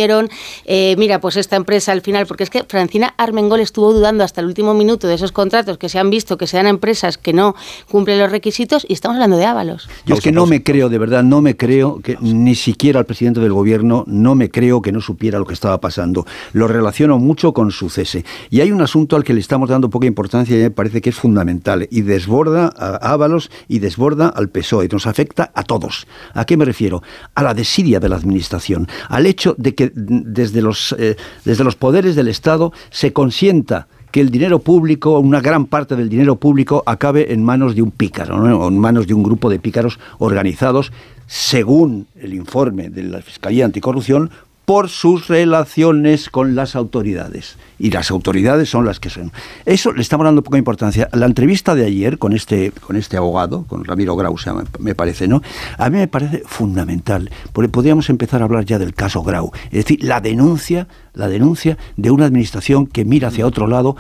eh, 0.66 0.96
mira, 0.98 1.20
pues 1.20 1.38
esta 1.38 1.56
empresa 1.56 1.92
al 1.92 2.02
final, 2.02 2.26
porque 2.26 2.44
es 2.44 2.50
que 2.50 2.64
Francina 2.64 3.14
Armengol 3.18 3.60
estuvo 3.60 3.94
dudando 3.94 4.24
hasta 4.24 4.42
el 4.42 4.48
último 4.48 4.74
minuto 4.74 5.08
de 5.08 5.16
esos 5.16 5.32
contratos 5.32 5.78
que 5.78 5.90
se 5.90 6.00
han 6.00 6.10
visto 6.10 6.38
que 6.38 6.48
sean 6.48 6.68
empresas 6.68 7.18
que 7.18 7.34
no 7.34 7.56
cumplen 7.90 8.20
los 8.20 8.32
requisitos 8.32 8.86
y 8.88 8.94
estamos 8.94 9.16
hablando 9.16 9.38
de 9.38 9.46
Ábalos. 9.46 9.90
Yo 10.06 10.16
es 10.16 10.22
que 10.22 10.32
no 10.32 10.46
me 10.46 10.64
creo, 10.64 10.90
de 10.90 10.98
verdad, 10.98 11.24
no 11.24 11.42
me 11.42 11.56
creo 11.56 12.00
que 12.02 12.18
ni 12.22 12.56
siquiera 12.56 13.00
el 13.00 13.06
presidente 13.06 13.40
del 13.40 13.54
gobierno, 13.54 14.04
no 14.08 14.36
me 14.36 14.50
creo 14.50 14.82
que 14.82 14.92
no 14.92 15.02
supiera 15.02 15.40
lo 15.40 15.46
que 15.46 15.54
estaba 15.54 15.80
pasando. 15.80 16.26
Lo 16.54 16.68
relaciono 16.68 17.20
mucho 17.20 17.54
con 17.54 17.72
su 17.72 17.90
cese. 17.90 18.26
Y 18.50 18.62
hay 18.62 18.72
un 18.72 18.82
asunto 18.82 19.16
al 19.16 19.24
que 19.24 19.34
le 19.34 19.40
estamos 19.40 19.70
dando 19.70 19.90
poca 19.90 20.08
importancia 20.08 20.58
y 20.58 20.62
me 20.62 20.72
parece 20.72 21.02
que 21.02 21.10
es 21.10 21.16
fundamental 21.16 21.88
y 21.92 22.02
desborda 22.02 22.72
a 22.76 22.96
Ábalos 23.14 23.52
y 23.68 23.80
desborda 23.80 24.28
al 24.28 24.50
PSOE. 24.50 24.88
Nos 24.92 25.08
afecta 25.08 25.52
a 25.54 25.64
todos. 25.64 26.08
¿A 26.34 26.46
qué 26.46 26.58
me 26.58 26.66
refiero? 26.66 27.04
A 27.36 27.44
la 27.44 27.54
desidia 27.54 28.00
de 28.00 28.10
la 28.10 28.16
Administración, 28.16 28.88
al 29.10 29.26
hecho 29.26 29.56
de 29.58 29.76
que 29.76 29.83
desde 29.94 30.62
los, 30.62 30.96
eh, 30.98 31.16
desde 31.46 31.64
los 31.64 31.76
poderes 31.76 32.16
del 32.16 32.28
Estado 32.28 32.72
se 32.90 33.14
consienta 33.14 33.88
que 34.12 34.22
el 34.22 34.30
dinero 34.30 34.60
público, 34.60 35.18
una 35.18 35.42
gran 35.42 35.66
parte 35.66 35.96
del 35.96 36.08
dinero 36.08 36.36
público, 36.36 36.84
acabe 36.86 37.34
en 37.34 37.44
manos 37.44 37.76
de 37.76 37.82
un 37.82 37.90
pícaro, 37.90 38.36
o 38.36 38.68
en 38.68 38.78
manos 38.78 39.08
de 39.08 39.16
un 39.16 39.24
grupo 39.24 39.50
de 39.50 39.58
pícaros 39.58 40.00
organizados, 40.20 40.92
según 41.26 42.06
el 42.20 42.36
informe 42.36 42.90
de 42.90 43.02
la 43.04 43.24
Fiscalía 43.24 43.66
Anticorrupción, 43.66 44.30
por 44.66 44.90
sus 44.90 45.28
relaciones 45.28 46.30
con 46.30 46.56
las 46.56 46.76
autoridades. 46.76 47.58
Y 47.80 47.92
las 47.92 48.12
autoridades 48.12 48.70
son 48.70 48.86
las 48.86 49.00
que 49.00 49.10
son. 49.10 49.32
Eso 49.66 49.92
le 49.92 50.02
estamos 50.02 50.26
dando 50.26 50.44
poca 50.44 50.58
importancia. 50.58 51.10
La 51.12 51.26
entrevista 51.26 51.76
de 51.76 51.86
ayer 51.86 52.18
con 52.18 52.34
este, 52.34 52.72
con 52.72 52.96
este 52.96 53.18
abogado, 53.18 53.66
con 53.68 53.84
Ramiro 53.84 54.16
Grau, 54.16 54.36
me 54.80 54.96
parece, 54.96 55.28
¿no? 55.28 55.42
A 55.78 55.90
mí 55.90 55.98
me 55.98 56.08
parece 56.08 56.44
fundamental, 56.46 57.30
porque 57.52 57.70
podríamos 57.70 58.10
empezar 58.10 58.42
a 58.42 58.46
hablar 58.46 58.66
ya 58.66 58.80
del 58.80 58.94
caso 58.94 59.22
Grau. 59.24 59.52
Es 59.66 59.86
decir, 59.86 60.04
la 60.04 60.22
denuncia, 60.22 60.88
la 61.14 61.28
denuncia 61.28 61.78
de 61.98 62.12
una 62.12 62.26
administración 62.26 62.88
que 62.88 63.04
mira 63.06 63.28
hacia 63.28 63.46
otro 63.46 63.68
lado 63.68 63.98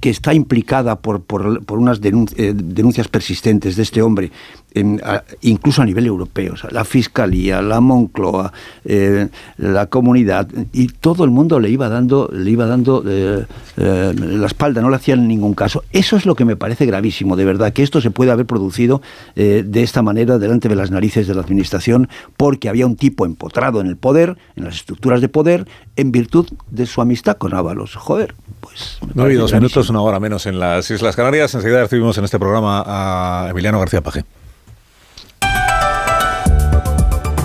que 0.00 0.10
está 0.10 0.34
implicada 0.34 1.00
por, 1.00 1.22
por, 1.22 1.64
por 1.64 1.78
unas 1.78 2.00
eh, 2.02 2.52
denuncias 2.54 3.08
persistentes 3.08 3.76
de 3.76 3.82
este 3.82 4.02
hombre 4.02 4.30
incluso 5.42 5.82
a 5.82 5.84
nivel 5.84 6.06
europeo, 6.06 6.54
la 6.70 6.84
Fiscalía, 6.84 7.62
la 7.62 7.80
Moncloa, 7.80 8.52
eh, 8.84 9.28
la 9.58 9.86
comunidad, 9.86 10.48
y 10.72 10.88
todo 10.88 11.24
el 11.24 11.30
mundo 11.30 11.60
le 11.60 11.70
iba 11.70 11.88
dando, 11.88 12.28
le 12.32 12.50
iba 12.50 12.66
dando 12.66 13.02
eh, 13.06 13.46
eh, 13.76 14.14
la 14.14 14.46
espalda, 14.46 14.80
no 14.80 14.90
le 14.90 14.96
hacían 14.96 15.26
ningún 15.26 15.54
caso. 15.54 15.84
Eso 15.92 16.16
es 16.16 16.26
lo 16.26 16.34
que 16.34 16.44
me 16.44 16.56
parece 16.56 16.86
gravísimo, 16.86 17.36
de 17.36 17.44
verdad, 17.44 17.72
que 17.72 17.82
esto 17.82 18.00
se 18.00 18.10
puede 18.10 18.30
haber 18.30 18.46
producido 18.46 19.02
de 19.34 19.82
esta 19.82 20.02
manera 20.02 20.38
delante 20.38 20.68
de 20.68 20.76
las 20.76 20.90
narices 20.90 21.26
de 21.26 21.34
la 21.34 21.40
Administración, 21.40 22.08
porque 22.36 22.68
había 22.68 22.86
un 22.86 22.96
tipo 22.96 23.26
empotrado 23.26 23.80
en 23.80 23.86
el 23.86 23.96
poder, 23.96 24.36
en 24.56 24.64
las 24.64 24.76
estructuras 24.76 25.20
de 25.20 25.28
poder, 25.28 25.66
en 25.96 26.12
virtud 26.12 26.46
de 26.70 26.86
su 26.86 27.00
amistad 27.00 27.36
con 27.36 27.54
Ábalos. 27.54 27.94
Joder, 27.94 28.34
pues... 28.60 28.98
No 29.14 29.24
hay 29.24 29.34
dos 29.34 29.52
minutos, 29.52 29.88
una 29.90 30.00
hora 30.00 30.20
menos 30.20 30.46
en 30.46 30.58
las 30.58 30.90
Islas 30.90 31.16
Canarias. 31.16 31.54
Enseguida 31.54 31.80
recibimos 31.80 32.16
en 32.18 32.24
este 32.24 32.38
programa 32.38 32.82
a 32.86 33.50
Emiliano 33.50 33.78
García 33.78 34.00
Paje. 34.00 34.24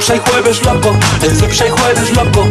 Jueves 0.00 0.64
loco, 0.64 0.96
jueves 1.18 2.16
loco, 2.16 2.48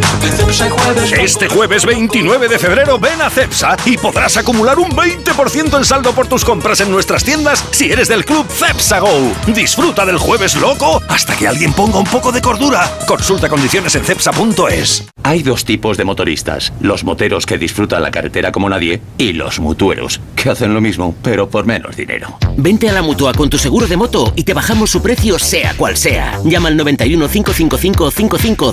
jueves 0.70 1.12
Este 1.12 1.48
jueves 1.48 1.84
29 1.84 2.48
de 2.48 2.58
febrero 2.58 2.98
ven 2.98 3.20
a 3.20 3.28
Cepsa 3.28 3.76
y 3.84 3.96
podrás 3.96 4.36
acumular 4.36 4.78
un 4.78 4.90
20% 4.90 5.76
en 5.76 5.84
saldo 5.84 6.12
por 6.12 6.28
tus 6.28 6.44
compras 6.44 6.80
en 6.80 6.90
nuestras 6.90 7.24
tiendas 7.24 7.64
si 7.72 7.90
eres 7.90 8.08
del 8.08 8.24
club 8.24 8.46
Cepsa 8.48 9.00
Go. 9.00 9.32
Disfruta 9.48 10.06
del 10.06 10.18
jueves 10.18 10.54
loco 10.56 11.02
hasta 11.08 11.36
que 11.36 11.48
alguien 11.48 11.72
ponga 11.72 11.98
un 11.98 12.04
poco 12.04 12.30
de 12.30 12.40
cordura. 12.40 12.88
Consulta 13.06 13.48
condiciones 13.48 13.94
en 13.96 14.04
cepsa.es. 14.04 15.08
Hay 15.22 15.42
dos 15.42 15.64
tipos 15.64 15.96
de 15.96 16.04
motoristas, 16.04 16.72
los 16.80 17.04
moteros 17.04 17.46
que 17.46 17.58
disfrutan 17.58 18.02
la 18.02 18.10
carretera 18.10 18.52
como 18.52 18.70
nadie 18.70 19.02
y 19.18 19.32
los 19.32 19.58
mutueros, 19.60 20.20
que 20.36 20.50
hacen 20.50 20.72
lo 20.72 20.80
mismo, 20.80 21.14
pero 21.22 21.50
por 21.50 21.66
menos 21.66 21.96
dinero. 21.96 22.38
Vente 22.56 22.88
a 22.88 22.92
la 22.92 23.02
mutua 23.02 23.34
con 23.34 23.50
tu 23.50 23.58
seguro 23.58 23.86
de 23.86 23.96
moto 23.96 24.32
y 24.36 24.44
te 24.44 24.54
bajamos 24.54 24.90
su 24.90 25.02
precio 25.02 25.38
sea 25.38 25.74
cual 25.76 25.96
sea. 25.96 26.38
Llama 26.44 26.68
al 26.68 26.76
91 26.76 27.28
555 27.42 28.72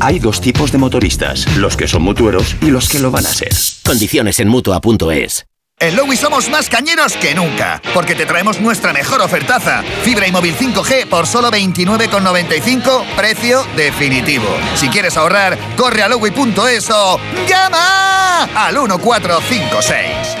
Hay 0.00 0.18
dos 0.18 0.40
tipos 0.40 0.72
de 0.72 0.78
motoristas, 0.78 1.46
los 1.56 1.76
que 1.76 1.88
son 1.88 2.02
mutueros 2.02 2.56
y 2.60 2.66
los 2.66 2.88
que 2.88 2.98
lo 2.98 3.10
van 3.10 3.26
a 3.26 3.32
ser. 3.32 3.52
Condiciones 3.84 4.40
en 4.40 4.48
Mutua.es. 4.48 5.46
En 5.82 5.96
Lowy 5.96 6.16
somos 6.16 6.48
más 6.48 6.68
cañeros 6.68 7.14
que 7.14 7.34
nunca, 7.34 7.82
porque 7.92 8.14
te 8.14 8.24
traemos 8.24 8.60
nuestra 8.60 8.92
mejor 8.92 9.20
ofertaza. 9.20 9.82
Fibra 10.04 10.28
y 10.28 10.30
móvil 10.30 10.56
5G 10.56 11.08
por 11.08 11.26
solo 11.26 11.50
29,95, 11.50 13.04
precio 13.16 13.66
definitivo. 13.76 14.46
Si 14.76 14.88
quieres 14.88 15.16
ahorrar, 15.16 15.58
corre 15.76 16.04
a 16.04 16.08
lowy.es 16.08 16.88
o 16.90 17.18
llama 17.48 18.44
al 18.54 18.74
1456. 18.74 20.31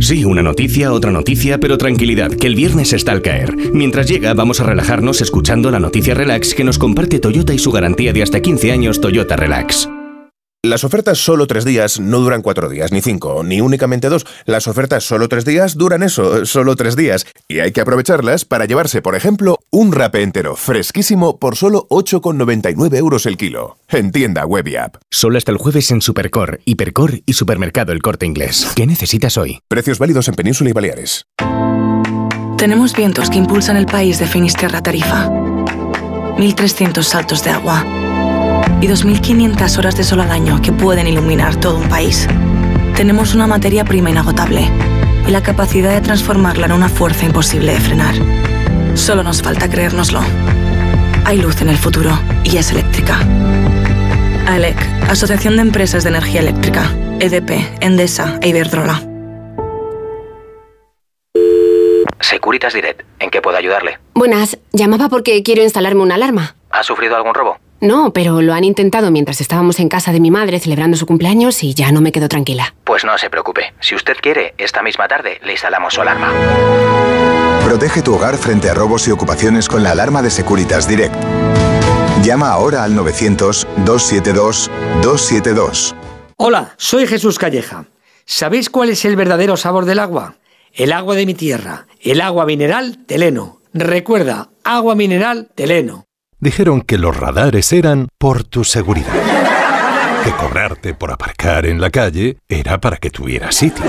Sí, 0.00 0.24
una 0.24 0.42
noticia, 0.42 0.92
otra 0.92 1.10
noticia, 1.10 1.58
pero 1.58 1.76
tranquilidad, 1.76 2.30
que 2.30 2.46
el 2.46 2.54
viernes 2.54 2.92
está 2.92 3.12
al 3.12 3.22
caer. 3.22 3.56
Mientras 3.72 4.06
llega, 4.06 4.32
vamos 4.32 4.60
a 4.60 4.64
relajarnos 4.64 5.20
escuchando 5.20 5.70
la 5.70 5.80
noticia 5.80 6.14
relax 6.14 6.54
que 6.54 6.64
nos 6.64 6.78
comparte 6.78 7.18
Toyota 7.18 7.52
y 7.52 7.58
su 7.58 7.72
garantía 7.72 8.12
de 8.12 8.22
hasta 8.22 8.40
15 8.40 8.72
años 8.72 9.00
Toyota 9.00 9.36
Relax. 9.36 9.88
Las 10.64 10.82
ofertas 10.82 11.18
solo 11.18 11.46
tres 11.46 11.64
días 11.64 12.00
no 12.00 12.18
duran 12.18 12.42
cuatro 12.42 12.68
días, 12.68 12.90
ni 12.90 13.00
cinco, 13.00 13.44
ni 13.44 13.60
únicamente 13.60 14.08
dos. 14.08 14.26
Las 14.44 14.66
ofertas 14.66 15.04
solo 15.04 15.28
tres 15.28 15.44
días 15.44 15.76
duran 15.76 16.02
eso, 16.02 16.44
solo 16.46 16.74
tres 16.74 16.96
días. 16.96 17.26
Y 17.46 17.60
hay 17.60 17.70
que 17.70 17.80
aprovecharlas 17.80 18.44
para 18.44 18.64
llevarse, 18.64 19.00
por 19.00 19.14
ejemplo, 19.14 19.60
un 19.70 19.92
rape 19.92 20.20
entero 20.20 20.56
fresquísimo 20.56 21.38
por 21.38 21.54
solo 21.54 21.86
8,99 21.90 22.96
euros 22.96 23.26
el 23.26 23.36
kilo. 23.36 23.78
En 23.86 24.10
tienda 24.10 24.44
web 24.46 24.66
y 24.66 24.74
app. 24.74 24.96
Solo 25.12 25.38
hasta 25.38 25.52
el 25.52 25.58
jueves 25.58 25.92
en 25.92 26.02
Supercor, 26.02 26.58
Hipercor 26.64 27.20
y 27.24 27.34
Supermercado 27.34 27.92
El 27.92 28.02
Corte 28.02 28.26
Inglés. 28.26 28.72
¿Qué 28.74 28.84
necesitas 28.84 29.36
hoy? 29.36 29.60
Precios 29.68 30.00
válidos 30.00 30.26
en 30.26 30.34
Península 30.34 30.70
y 30.70 30.72
Baleares. 30.72 31.24
Tenemos 32.56 32.96
vientos 32.96 33.30
que 33.30 33.38
impulsan 33.38 33.76
el 33.76 33.86
país 33.86 34.18
de 34.18 34.26
Finisterra 34.26 34.82
Tarifa. 34.82 35.28
1.300 35.28 37.04
saltos 37.04 37.44
de 37.44 37.50
agua 37.50 38.07
y 38.80 38.86
2.500 38.86 39.78
horas 39.78 39.96
de 39.96 40.04
sol 40.04 40.20
al 40.20 40.30
año 40.30 40.60
que 40.62 40.72
pueden 40.72 41.06
iluminar 41.06 41.56
todo 41.56 41.78
un 41.78 41.88
país. 41.88 42.28
Tenemos 42.96 43.34
una 43.34 43.46
materia 43.46 43.84
prima 43.84 44.10
inagotable 44.10 44.68
y 45.26 45.30
la 45.30 45.42
capacidad 45.42 45.92
de 45.92 46.00
transformarla 46.00 46.66
en 46.66 46.72
una 46.72 46.88
fuerza 46.88 47.26
imposible 47.26 47.72
de 47.72 47.80
frenar. 47.80 48.14
Solo 48.94 49.22
nos 49.22 49.42
falta 49.42 49.68
creérnoslo. 49.68 50.20
hay 51.24 51.38
luz 51.38 51.60
en 51.60 51.68
el 51.68 51.76
futuro 51.76 52.10
y 52.44 52.56
es 52.56 52.70
eléctrica. 52.70 53.20
AELEC, 54.46 54.76
Asociación 55.10 55.56
de 55.56 55.62
Empresas 55.62 56.04
de 56.04 56.10
Energía 56.10 56.40
Eléctrica. 56.40 56.90
EDP, 57.20 57.50
Endesa 57.80 58.38
e 58.40 58.48
Iberdrola. 58.48 59.02
Securitas 62.20 62.72
Direct, 62.74 63.02
¿en 63.20 63.30
qué 63.30 63.40
puedo 63.40 63.56
ayudarle? 63.56 63.98
Buenas, 64.14 64.58
llamaba 64.72 65.08
porque 65.08 65.42
quiero 65.42 65.62
instalarme 65.62 66.02
una 66.02 66.14
alarma. 66.14 66.56
¿Ha 66.70 66.82
sufrido 66.82 67.16
algún 67.16 67.34
robo? 67.34 67.58
No, 67.80 68.12
pero 68.12 68.42
lo 68.42 68.54
han 68.54 68.64
intentado 68.64 69.12
mientras 69.12 69.40
estábamos 69.40 69.78
en 69.78 69.88
casa 69.88 70.10
de 70.12 70.18
mi 70.18 70.32
madre 70.32 70.58
celebrando 70.58 70.96
su 70.96 71.06
cumpleaños 71.06 71.62
y 71.62 71.74
ya 71.74 71.92
no 71.92 72.00
me 72.00 72.10
quedo 72.10 72.28
tranquila. 72.28 72.74
Pues 72.84 73.04
no 73.04 73.16
se 73.18 73.30
preocupe. 73.30 73.72
Si 73.80 73.94
usted 73.94 74.16
quiere, 74.20 74.54
esta 74.58 74.82
misma 74.82 75.06
tarde 75.06 75.38
le 75.44 75.52
instalamos 75.52 75.94
su 75.94 76.00
alarma. 76.00 76.32
Protege 77.64 78.02
tu 78.02 78.14
hogar 78.14 78.36
frente 78.36 78.68
a 78.68 78.74
robos 78.74 79.06
y 79.06 79.12
ocupaciones 79.12 79.68
con 79.68 79.84
la 79.84 79.92
alarma 79.92 80.22
de 80.22 80.30
Securitas 80.30 80.88
Direct. 80.88 81.14
Llama 82.22 82.50
ahora 82.50 82.82
al 82.82 82.96
900-272-272. 82.96 85.94
Hola, 86.36 86.74
soy 86.78 87.06
Jesús 87.06 87.38
Calleja. 87.38 87.84
¿Sabéis 88.24 88.70
cuál 88.70 88.90
es 88.90 89.04
el 89.04 89.14
verdadero 89.14 89.56
sabor 89.56 89.84
del 89.84 90.00
agua? 90.00 90.34
El 90.72 90.92
agua 90.92 91.14
de 91.14 91.26
mi 91.26 91.34
tierra, 91.34 91.86
el 92.00 92.20
agua 92.20 92.44
mineral 92.44 93.06
Teleno. 93.06 93.60
Recuerda, 93.72 94.48
agua 94.64 94.96
mineral 94.96 95.48
Teleno. 95.54 96.07
Dijeron 96.40 96.82
que 96.82 96.98
los 96.98 97.16
radares 97.16 97.72
eran 97.72 98.08
por 98.16 98.44
tu 98.44 98.62
seguridad. 98.62 99.12
Que 100.22 100.30
cobrarte 100.32 100.94
por 100.94 101.10
aparcar 101.10 101.66
en 101.66 101.80
la 101.80 101.90
calle 101.90 102.38
era 102.48 102.80
para 102.80 102.96
que 102.96 103.10
tuvieras 103.10 103.56
sitio. 103.56 103.84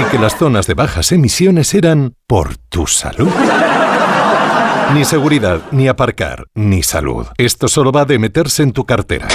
Y 0.00 0.04
que 0.10 0.20
las 0.20 0.36
zonas 0.36 0.68
de 0.68 0.74
bajas 0.74 1.10
emisiones 1.10 1.74
eran 1.74 2.14
por 2.28 2.56
tu 2.56 2.86
salud. 2.86 3.30
Ni 4.94 5.04
seguridad, 5.04 5.62
ni 5.72 5.88
aparcar, 5.88 6.46
ni 6.54 6.84
salud. 6.84 7.26
Esto 7.38 7.66
solo 7.66 7.90
va 7.90 8.04
de 8.04 8.20
meterse 8.20 8.62
en 8.62 8.72
tu 8.72 8.84
cartera. 8.84 9.26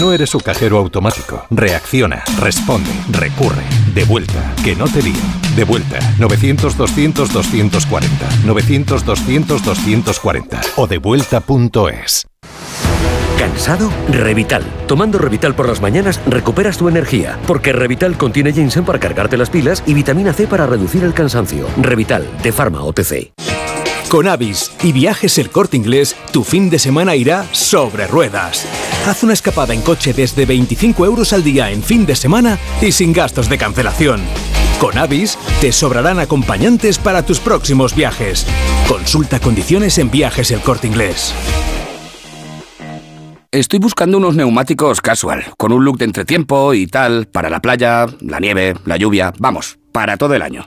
No 0.00 0.12
eres 0.12 0.34
un 0.34 0.40
cajero 0.40 0.78
automático. 0.78 1.44
Reacciona, 1.50 2.24
responde, 2.40 2.90
recurre. 3.10 3.62
De 3.94 4.04
vuelta, 4.04 4.52
que 4.64 4.74
no 4.74 4.86
te 4.86 5.02
lío. 5.02 5.14
De 5.54 5.62
vuelta, 5.64 5.98
900-200-240. 6.18 8.08
900-200-240. 8.44 10.60
O 10.76 10.86
devuelta.es. 10.88 12.26
¿Cansado? 13.38 13.92
Revital. 14.08 14.64
Tomando 14.88 15.18
Revital 15.18 15.54
por 15.54 15.68
las 15.68 15.80
mañanas 15.80 16.20
recuperas 16.26 16.76
tu 16.76 16.88
energía, 16.88 17.38
porque 17.46 17.72
Revital 17.72 18.16
contiene 18.16 18.52
ginseng 18.52 18.84
para 18.84 18.98
cargarte 18.98 19.36
las 19.36 19.50
pilas 19.50 19.84
y 19.86 19.94
vitamina 19.94 20.32
C 20.32 20.48
para 20.48 20.66
reducir 20.66 21.04
el 21.04 21.14
cansancio. 21.14 21.68
Revital, 21.76 22.26
de 22.42 22.52
Pharma 22.52 22.82
OTC. 22.82 23.32
Con 24.14 24.28
Avis 24.28 24.70
y 24.84 24.92
Viajes 24.92 25.38
El 25.38 25.50
Corte 25.50 25.76
Inglés, 25.76 26.14
tu 26.30 26.44
fin 26.44 26.70
de 26.70 26.78
semana 26.78 27.16
irá 27.16 27.48
sobre 27.50 28.06
ruedas. 28.06 28.64
Haz 29.08 29.24
una 29.24 29.32
escapada 29.32 29.74
en 29.74 29.82
coche 29.82 30.12
desde 30.12 30.46
25 30.46 31.04
euros 31.04 31.32
al 31.32 31.42
día 31.42 31.72
en 31.72 31.82
fin 31.82 32.06
de 32.06 32.14
semana 32.14 32.56
y 32.80 32.92
sin 32.92 33.12
gastos 33.12 33.48
de 33.48 33.58
cancelación. 33.58 34.20
Con 34.78 34.98
Avis 34.98 35.36
te 35.60 35.72
sobrarán 35.72 36.20
acompañantes 36.20 36.96
para 36.96 37.26
tus 37.26 37.40
próximos 37.40 37.96
viajes. 37.96 38.46
Consulta 38.86 39.40
condiciones 39.40 39.98
en 39.98 40.12
Viajes 40.12 40.52
El 40.52 40.60
Corte 40.60 40.86
Inglés. 40.86 41.34
Estoy 43.50 43.80
buscando 43.80 44.18
unos 44.18 44.36
neumáticos 44.36 45.00
casual, 45.00 45.42
con 45.58 45.72
un 45.72 45.84
look 45.84 45.98
de 45.98 46.04
entretiempo 46.04 46.72
y 46.72 46.86
tal, 46.86 47.26
para 47.26 47.50
la 47.50 47.58
playa, 47.58 48.06
la 48.20 48.38
nieve, 48.38 48.74
la 48.84 48.96
lluvia, 48.96 49.32
vamos, 49.40 49.76
para 49.90 50.16
todo 50.16 50.34
el 50.34 50.42
año. 50.42 50.66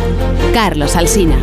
Carlos 0.53 0.95
Alsina. 0.95 1.37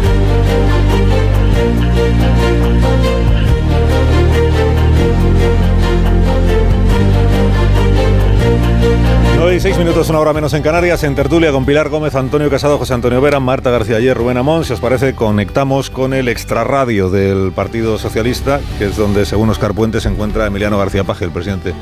Y 9.49 9.61
seis 9.61 9.77
minutos, 9.77 10.09
una 10.09 10.21
hora 10.21 10.33
menos 10.33 10.55
en 10.55 10.63
Canarias, 10.63 11.03
en 11.03 11.17
tertulia 11.17 11.51
con 11.51 11.65
Pilar 11.65 11.89
Gómez, 11.89 12.15
Antonio 12.15 12.49
Casado, 12.49 12.79
José 12.79 12.95
Antonio 12.95 13.21
Vera, 13.21 13.41
Marta 13.41 13.73
García 13.73 13.97
Ayer, 13.97 14.17
Rubén 14.17 14.37
Amón. 14.37 14.65
Si 14.65 14.73
os 14.73 14.79
parece, 14.79 15.15
conectamos 15.15 15.91
con 15.91 16.15
el 16.15 16.29
extrarradio 16.29 17.11
del 17.11 17.51
Partido 17.51 17.99
Socialista, 17.99 18.61
que 18.79 18.85
es 18.85 18.97
donde, 18.97 19.27
según 19.27 19.51
Oscar 19.51 19.75
Puente, 19.75 20.01
se 20.01 20.11
encuentra 20.11 20.47
Emiliano 20.47 20.79
García 20.79 21.03
Paje, 21.03 21.25
el 21.25 21.33
presidente 21.33 21.75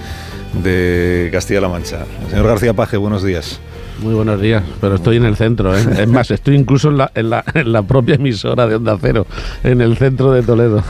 de 0.55 1.29
Castilla-La 1.33 1.69
Mancha. 1.69 2.07
Señor 2.31 2.47
García 2.47 2.73
Paje, 2.73 2.97
buenos 2.97 3.23
días. 3.23 3.61
Muy 4.03 4.13
buenos 4.13 4.39
días, 4.41 4.63
pero 4.81 4.97
estoy 4.97 5.17
en 5.17 5.25
el 5.25 5.37
centro, 5.37 5.75
¿eh? 5.75 5.81
Es 5.99 6.07
más, 6.07 6.31
estoy 6.31 6.55
incluso 6.55 6.91
en 6.91 6.99
la, 6.99 7.11
en, 7.15 7.31
la, 7.31 7.43
en 7.55 7.73
la 7.73 7.83
propia 7.83 8.17
emisora 8.17 8.67
de 8.67 8.75
Onda 8.77 8.99
Cero, 9.01 9.27
en 9.65 9.81
el 9.81 9.97
centro 9.97 10.33
de 10.33 10.43
Toledo. 10.43 10.83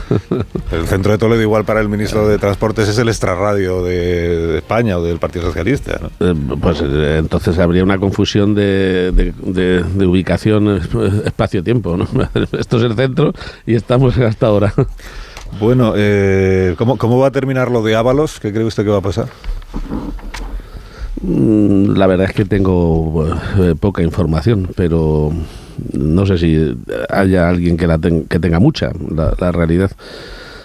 El 0.73 0.85
centro 0.87 1.13
de 1.13 1.17
Toledo, 1.17 1.41
igual 1.41 1.63
para 1.63 1.79
el 1.79 1.87
ministro 1.87 2.27
de 2.27 2.37
Transportes, 2.37 2.89
es 2.89 2.97
el 2.97 3.07
extrarradio 3.07 3.81
de, 3.81 3.93
de 4.47 4.57
España 4.57 4.97
o 4.97 5.03
del 5.03 5.19
Partido 5.19 5.45
Socialista. 5.45 5.99
¿no? 6.01 6.09
Eh, 6.27 6.35
Pues 6.61 6.81
eh, 6.83 7.17
entonces 7.19 7.57
habría 7.59 7.81
una 7.83 7.97
confusión 7.97 8.53
de, 8.53 9.11
de- 9.13 10.05
ubicación 10.05 10.67
eh, 10.77 11.21
espacio-tiempo, 11.25 11.95
¿no? 11.95 12.07
Esto 12.59 12.77
es 12.77 12.83
el 12.83 12.95
centro 12.95 13.31
y 13.65 13.75
estamos 13.75 14.17
hasta 14.17 14.47
ahora. 14.47 14.73
Bueno, 15.61 15.93
eh, 15.95 16.75
¿cómo, 16.77 16.97
¿cómo 16.97 17.19
va 17.19 17.27
a 17.27 17.31
terminar 17.31 17.71
lo 17.71 17.81
de 17.83 17.95
Ábalos? 17.95 18.37
¿Qué 18.41 18.51
cree 18.51 18.65
usted 18.65 18.83
que 18.83 18.89
va 18.89 18.97
a 18.97 19.01
pasar? 19.01 19.27
Mm, 21.21 21.95
La 21.97 22.07
verdad 22.07 22.27
es 22.29 22.35
que 22.35 22.45
tengo 22.45 23.25
eh, 23.59 23.75
poca 23.79 24.03
información, 24.03 24.69
pero 24.75 25.31
no 25.93 26.25
sé 26.25 26.37
si 26.37 26.77
haya 27.09 27.49
alguien 27.49 27.77
que, 27.77 27.87
la 27.87 27.97
ten- 27.97 28.25
que 28.25 28.39
tenga 28.39 28.59
mucha, 28.59 28.91
la, 29.15 29.51
realidad. 29.51 29.91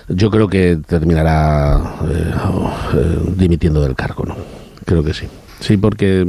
Yo 0.09 0.31
creo 0.31 0.49
que 0.49 0.79
terminará 0.87 1.81
eh, 2.11 2.35
eh, 2.95 3.19
dimitiendo 3.37 3.83
del 3.83 3.95
cargo, 3.95 4.25
¿no? 4.27 4.37
Creo 4.85 5.03
que 5.03 5.15
sí. 5.15 5.27
Sí, 5.61 5.77
porque 5.77 6.21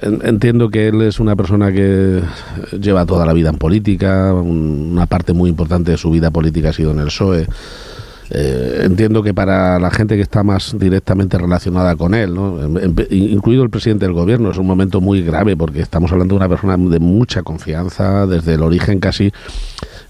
en- 0.00 0.20
entiendo 0.22 0.68
que 0.68 0.88
él 0.88 1.02
es 1.02 1.18
una 1.18 1.34
persona 1.34 1.72
que 1.72 2.20
lleva 2.80 3.06
toda 3.06 3.26
la 3.26 3.32
vida 3.32 3.48
en 3.50 3.56
política, 3.56 4.32
un- 4.34 4.90
una 4.92 5.06
parte 5.06 5.32
muy 5.32 5.50
importante 5.50 5.90
de 5.92 5.96
su 5.96 6.10
vida 6.10 6.30
política 6.30 6.68
ha 6.68 6.72
sido 6.72 6.90
en 6.92 6.98
el 7.00 7.06
PSOE. 7.06 7.46
Eh, 8.30 8.80
entiendo 8.84 9.22
que 9.22 9.34
para 9.34 9.78
la 9.78 9.90
gente 9.90 10.16
que 10.16 10.22
está 10.22 10.42
más 10.42 10.74
directamente 10.78 11.36
relacionada 11.36 11.94
con 11.94 12.14
él, 12.14 12.34
¿no? 12.34 12.62
En- 12.62 12.78
en- 12.78 13.06
incluido 13.10 13.62
el 13.62 13.70
presidente 13.70 14.06
del 14.06 14.14
gobierno, 14.14 14.50
es 14.50 14.56
un 14.58 14.66
momento 14.66 15.00
muy 15.00 15.22
grave 15.22 15.56
porque 15.56 15.80
estamos 15.80 16.10
hablando 16.10 16.34
de 16.34 16.38
una 16.38 16.48
persona 16.48 16.76
de 16.76 17.00
mucha 17.00 17.42
confianza 17.42 18.26
desde 18.26 18.54
el 18.54 18.62
origen 18.62 18.98
casi 18.98 19.30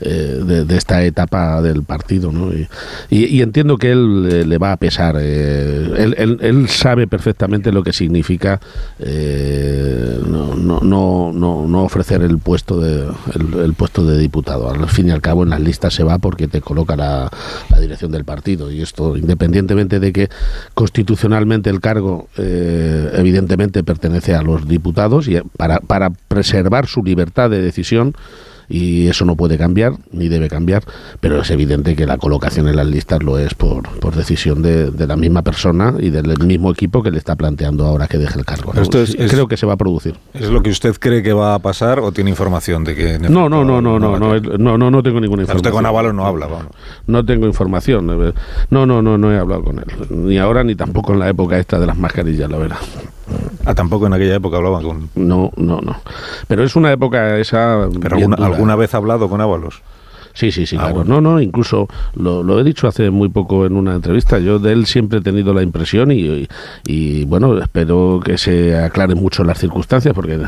eh, 0.00 0.40
de, 0.44 0.64
de 0.64 0.76
esta 0.76 1.02
etapa 1.04 1.60
del 1.62 1.82
partido. 1.82 2.32
¿no? 2.32 2.52
Y, 2.52 2.66
y- 3.10 3.42
entiendo 3.42 3.76
que 3.76 3.92
él 3.92 4.28
eh, 4.30 4.44
le 4.46 4.58
va 4.58 4.72
a 4.72 4.76
pesar. 4.76 5.16
eh, 5.20 5.92
él, 5.96 6.38
él- 6.40 6.68
sabe 6.68 7.06
perfectamente 7.06 7.72
lo 7.72 7.82
que 7.82 7.92
significa 7.92 8.60
eh, 8.98 10.18
no, 10.26 10.54
no, 10.54 10.80
no, 10.80 11.32
no, 11.68 11.82
ofrecer 11.84 12.22
el 12.22 12.38
puesto 12.38 12.80
de 12.80 13.06
el, 13.64 13.74
puesto 13.74 14.04
de 14.04 14.18
diputado. 14.18 14.70
Al 14.70 14.88
fin 14.88 15.08
y 15.08 15.10
al 15.10 15.20
cabo 15.20 15.42
en 15.42 15.50
las 15.50 15.60
listas 15.60 15.94
se 15.94 16.04
va 16.04 16.18
porque 16.18 16.48
te 16.48 16.60
coloca 16.60 16.96
la, 16.96 17.30
la 17.70 17.80
dirección 17.80 18.10
del 18.12 18.24
partido 18.24 18.70
y 18.70 18.80
esto 18.82 19.16
independientemente 19.16 20.00
de 20.00 20.12
que 20.12 20.28
constitucionalmente 20.74 21.70
el 21.70 21.80
cargo 21.80 22.28
evidentemente 22.36 23.82
pertenece 23.84 24.34
a 24.34 24.42
los 24.42 24.66
diputados 24.66 25.28
y 25.28 25.38
para, 25.56 25.78
para 25.80 26.10
preservar 26.10 26.86
su 26.86 27.02
libertad 27.02 27.50
de 27.50 27.60
decisión 27.62 28.14
y 28.68 29.08
eso 29.08 29.24
no 29.24 29.36
puede 29.36 29.58
cambiar 29.58 29.92
ni 30.12 30.28
debe 30.28 30.48
cambiar, 30.48 30.82
pero 31.20 31.40
es 31.42 31.50
evidente 31.50 31.94
que 31.96 32.06
la 32.06 32.16
colocación 32.18 32.68
en 32.68 32.76
las 32.76 32.86
listas 32.86 33.22
lo 33.22 33.38
es 33.38 33.54
por, 33.54 33.88
por 34.00 34.14
decisión 34.14 34.62
de, 34.62 34.90
de 34.90 35.06
la 35.06 35.16
misma 35.16 35.42
persona 35.42 35.94
y 35.98 36.10
del 36.10 36.38
mismo 36.44 36.70
equipo 36.70 37.02
que 37.02 37.10
le 37.10 37.18
está 37.18 37.36
planteando 37.36 37.86
ahora 37.86 38.06
que 38.08 38.18
deje 38.18 38.38
el 38.38 38.44
cargo. 38.44 38.72
¿no? 38.74 38.82
Esto 38.82 39.00
es- 39.02 39.16
Creo 39.30 39.48
que 39.48 39.56
se 39.56 39.66
va 39.66 39.74
a 39.74 39.76
producir. 39.76 40.14
¿Es 40.32 40.48
lo 40.48 40.62
que 40.62 40.70
usted 40.70 40.94
cree 40.98 41.22
que 41.22 41.32
va 41.32 41.54
a 41.54 41.58
pasar 41.58 41.98
o 42.00 42.12
tiene 42.12 42.30
información 42.30 42.84
de 42.84 42.94
que... 42.94 43.18
No, 43.18 43.48
no, 43.48 43.64
no, 43.64 43.80
no, 43.80 43.98
no, 43.98 44.18
no, 44.18 44.38
no, 44.38 44.78
no, 44.78 44.90
no 44.90 45.02
tengo 45.02 45.20
ninguna 45.20 45.42
Usted 45.42 45.54
información. 45.54 45.72
con 45.72 45.86
Ábalos 45.86 46.14
no 46.14 46.26
habla, 46.26 46.46
vamos. 46.46 46.66
No 47.06 47.24
tengo 47.24 47.46
información. 47.46 48.08
eh, 48.28 48.32
No, 48.70 48.86
no, 48.86 49.02
no, 49.02 49.18
no 49.18 49.32
he 49.32 49.38
hablado 49.38 49.62
con 49.64 49.78
él. 49.78 49.84
Ni 50.10 50.38
ahora 50.38 50.62
ni 50.64 50.74
tampoco 50.74 51.12
en 51.12 51.18
la 51.20 51.28
época 51.28 51.58
esta 51.58 51.78
de 51.78 51.86
las 51.86 51.96
mascarillas, 51.96 52.50
la 52.50 52.58
verdad. 52.58 52.78
Ah, 53.64 53.74
tampoco 53.74 54.06
en 54.06 54.12
aquella 54.12 54.34
época 54.34 54.58
hablaban 54.58 54.82
con... 54.82 55.10
No, 55.14 55.50
no, 55.56 55.80
no. 55.80 55.96
Pero 56.48 56.64
es 56.64 56.76
una 56.76 56.92
época 56.92 57.38
esa... 57.38 57.88
Pero 58.00 58.16
alguna, 58.16 58.36
alguna 58.36 58.76
vez 58.76 58.94
ha 58.94 58.98
hablado 58.98 59.28
con 59.28 59.40
Ábalos. 59.40 59.82
Sí, 60.34 60.50
sí, 60.50 60.66
sí, 60.66 60.76
claro. 60.76 61.04
No, 61.04 61.20
no, 61.20 61.40
incluso 61.40 61.88
lo, 62.16 62.58
he 62.58 62.64
dicho 62.64 62.88
hace 62.88 63.08
muy 63.10 63.28
poco 63.28 63.66
en 63.66 63.76
una 63.76 63.94
entrevista. 63.94 64.40
Yo 64.40 64.58
de 64.58 64.72
él 64.72 64.86
siempre 64.86 65.20
he 65.20 65.22
tenido 65.22 65.54
la 65.54 65.62
impresión 65.62 66.10
y, 66.10 66.48
y, 66.86 67.24
bueno, 67.24 67.56
espero 67.58 68.20
que 68.22 68.36
se 68.36 68.76
aclaren 68.76 69.16
mucho 69.16 69.44
las 69.44 69.58
circunstancias 69.58 70.12
porque 70.12 70.40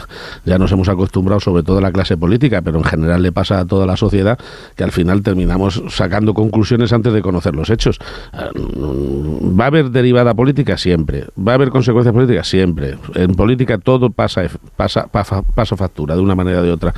ya 0.45 0.59
nos 0.59 0.73
hemos 0.73 0.89
acostumbrado, 0.89 1.39
sobre 1.39 1.63
todo 1.63 1.79
a 1.79 1.81
la 1.81 1.93
clase 1.93 2.17
política, 2.17 2.63
pero 2.63 2.79
en 2.79 2.85
general 2.85 3.23
le 3.23 3.31
pasa 3.31 3.61
a 3.61 3.65
toda 3.65 3.87
la 3.87 3.97
sociedad 3.97 4.39
que 4.75 4.83
al 4.83 4.91
final 4.91 5.23
terminamos 5.23 5.81
sacando 5.89 6.35
conclusiones 6.35 6.93
antes 6.93 7.13
de 7.13 7.23
conocer 7.23 7.55
los 7.55 7.71
hechos. 7.71 8.01
Ah, 8.33 8.51
¿Va 8.55 9.65
a 9.65 9.67
haber 9.69 9.91
derivada 9.91 10.35
política? 10.35 10.77
Siempre. 10.79 11.27
¿Va 11.39 11.53
a 11.53 11.55
haber 11.55 11.71
consecuencias 11.71 12.13
políticas? 12.13 12.49
Siempre. 12.49 12.99
En 13.15 13.37
política 13.37 13.79
todo 13.79 14.11
pasa, 14.11 14.43
pasa, 14.77 15.07
pasa, 15.07 15.43
pasa 15.43 15.77
factura 15.77 16.17
de 16.17 16.23
una 16.23 16.35
manera 16.35 16.59
o 16.59 16.63
de 16.65 16.73
otra. 16.73 16.93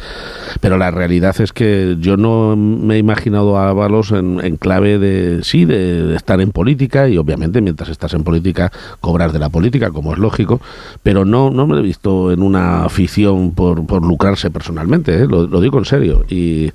Pero 0.60 0.78
la 0.78 0.90
realidad 0.90 1.38
es 1.38 1.52
que 1.52 1.96
yo 2.00 2.16
no 2.16 2.56
me 2.78 2.94
he 2.94 2.98
imaginado 2.98 3.58
a 3.58 3.68
Ábalos 3.68 4.12
en, 4.12 4.56
clave 4.56 4.98
de, 4.98 5.42
sí, 5.42 5.64
de, 5.64 6.14
estar 6.14 6.40
en 6.40 6.52
política 6.52 7.08
y 7.08 7.18
obviamente 7.18 7.60
mientras 7.60 7.88
estás 7.88 8.14
en 8.14 8.24
política 8.24 8.72
cobrar 9.00 9.32
de 9.32 9.38
la 9.38 9.48
política, 9.48 9.90
como 9.90 10.12
es 10.12 10.18
lógico, 10.18 10.60
pero 11.02 11.24
no, 11.24 11.50
no 11.50 11.66
me 11.66 11.78
he 11.78 11.82
visto 11.82 12.32
en 12.32 12.42
una 12.42 12.84
afición 12.84 13.52
por, 13.52 13.84
por 13.86 14.04
lucrarse 14.04 14.50
personalmente, 14.50 15.22
¿eh? 15.22 15.26
lo, 15.26 15.46
digo 15.60 15.78
en 15.78 15.84
serio. 15.84 16.24
Y, 16.28 16.72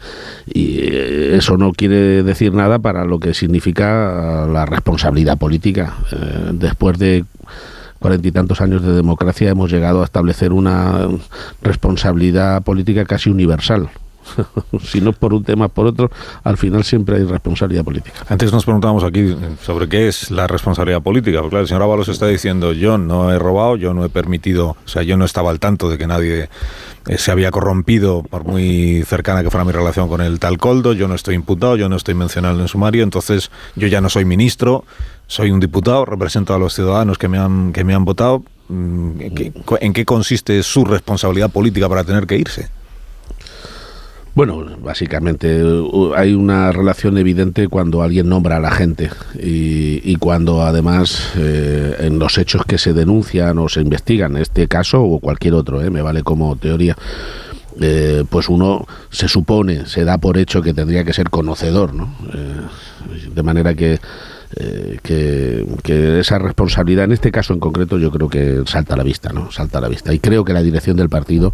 eso 0.53 1.57
no 1.57 1.71
quiere 1.71 2.23
decir 2.23 2.53
nada 2.53 2.79
para 2.79 3.05
lo 3.05 3.19
que 3.19 3.33
significa 3.33 4.47
la 4.51 4.65
responsabilidad 4.65 5.37
política. 5.37 5.95
Eh, 6.11 6.51
después 6.53 6.99
de 6.99 7.25
cuarenta 7.99 8.27
y 8.27 8.31
tantos 8.31 8.61
años 8.61 8.81
de 8.83 8.93
democracia 8.93 9.49
hemos 9.49 9.71
llegado 9.71 10.01
a 10.01 10.05
establecer 10.05 10.51
una 10.51 11.07
responsabilidad 11.61 12.61
política 12.61 13.05
casi 13.05 13.29
universal. 13.29 13.89
si 14.83 15.01
no 15.01 15.13
por 15.13 15.33
un 15.33 15.43
tema, 15.43 15.67
por 15.67 15.87
otro, 15.87 16.11
al 16.43 16.57
final 16.57 16.83
siempre 16.83 17.17
hay 17.17 17.23
responsabilidad 17.23 17.83
política. 17.83 18.25
Antes 18.27 18.51
nos 18.51 18.65
preguntábamos 18.65 19.03
aquí 19.03 19.35
sobre 19.61 19.87
qué 19.87 20.07
es 20.07 20.31
la 20.31 20.47
responsabilidad 20.47 21.01
política, 21.01 21.39
porque 21.39 21.51
claro, 21.51 21.61
el 21.61 21.67
señor 21.67 21.83
Ábalos 21.83 22.07
está 22.09 22.27
diciendo 22.27 22.73
yo 22.73 22.97
no 22.97 23.31
he 23.31 23.39
robado, 23.39 23.75
yo 23.75 23.93
no 23.93 24.05
he 24.05 24.09
permitido, 24.09 24.77
o 24.85 24.87
sea, 24.87 25.03
yo 25.03 25.17
no 25.17 25.25
estaba 25.25 25.49
al 25.51 25.59
tanto 25.59 25.89
de 25.89 25.97
que 25.97 26.07
nadie 26.07 26.49
eh, 27.07 27.17
se 27.17 27.31
había 27.31 27.51
corrompido, 27.51 28.23
por 28.23 28.45
muy 28.45 29.03
cercana 29.03 29.43
que 29.43 29.49
fuera 29.49 29.65
mi 29.65 29.71
relación 29.71 30.07
con 30.07 30.21
el 30.21 30.39
tal 30.39 30.57
Coldo, 30.57 30.93
yo 30.93 31.07
no 31.07 31.15
estoy 31.15 31.35
imputado, 31.35 31.75
yo 31.75 31.89
no 31.89 31.95
estoy 31.95 32.13
mencionado 32.13 32.59
en 32.59 32.67
sumario, 32.67 33.03
entonces 33.03 33.51
yo 33.75 33.87
ya 33.87 34.01
no 34.01 34.09
soy 34.09 34.25
ministro, 34.25 34.85
soy 35.27 35.51
un 35.51 35.59
diputado, 35.59 36.05
represento 36.05 36.53
a 36.53 36.59
los 36.59 36.73
ciudadanos 36.73 37.17
que 37.17 37.27
me 37.27 37.37
han, 37.37 37.73
que 37.73 37.83
me 37.83 37.93
han 37.93 38.05
votado. 38.05 38.43
Mm, 38.69 39.19
¿En 39.81 39.93
qué 39.93 40.05
consiste 40.05 40.63
su 40.63 40.85
responsabilidad 40.85 41.51
política 41.51 41.89
para 41.89 42.03
tener 42.03 42.25
que 42.25 42.37
irse? 42.37 42.69
Bueno, 44.35 44.65
básicamente 44.81 45.61
hay 46.15 46.33
una 46.33 46.71
relación 46.71 47.19
evidente 47.19 47.67
cuando 47.67 48.01
alguien 48.01 48.29
nombra 48.29 48.57
a 48.57 48.59
la 48.59 48.71
gente 48.71 49.11
y, 49.35 50.15
cuando 50.15 50.63
además 50.63 51.33
eh, 51.37 51.97
en 51.99 52.17
los 52.17 52.39
hechos 52.39 52.65
que 52.65 52.79
se 52.79 52.93
denuncian 52.93 53.59
o 53.59 53.69
se 53.69 53.81
investigan, 53.81 54.35
este 54.37 54.67
caso 54.67 55.03
o 55.03 55.19
cualquier 55.19 55.53
otro, 55.53 55.83
eh, 55.83 55.91
me 55.91 56.01
vale 56.01 56.23
como 56.23 56.55
teoría, 56.55 56.97
eh, 57.79 58.23
pues 58.27 58.49
uno 58.49 58.87
se 59.11 59.27
supone, 59.27 59.85
se 59.85 60.03
da 60.03 60.17
por 60.17 60.37
hecho 60.39 60.63
que 60.63 60.73
tendría 60.73 61.03
que 61.03 61.13
ser 61.13 61.29
conocedor, 61.29 61.93
¿no? 61.93 62.15
de 63.35 63.43
manera 63.43 63.75
que 63.75 63.99
eh, 64.55 64.99
que, 65.01 66.19
esa 66.19 66.37
responsabilidad, 66.37 67.05
en 67.05 67.11
este 67.11 67.31
caso 67.31 67.53
en 67.53 67.59
concreto, 67.59 67.97
yo 67.97 68.11
creo 68.11 68.29
que 68.29 68.61
salta 68.65 68.93
a 68.93 68.97
la 68.97 69.03
vista, 69.03 69.33
¿no? 69.33 69.51
Salta 69.51 69.79
a 69.79 69.81
la 69.81 69.87
vista. 69.87 70.13
Y 70.13 70.19
creo 70.19 70.45
que 70.45 70.53
la 70.53 70.61
dirección 70.61 70.95
del 70.95 71.09
partido, 71.09 71.53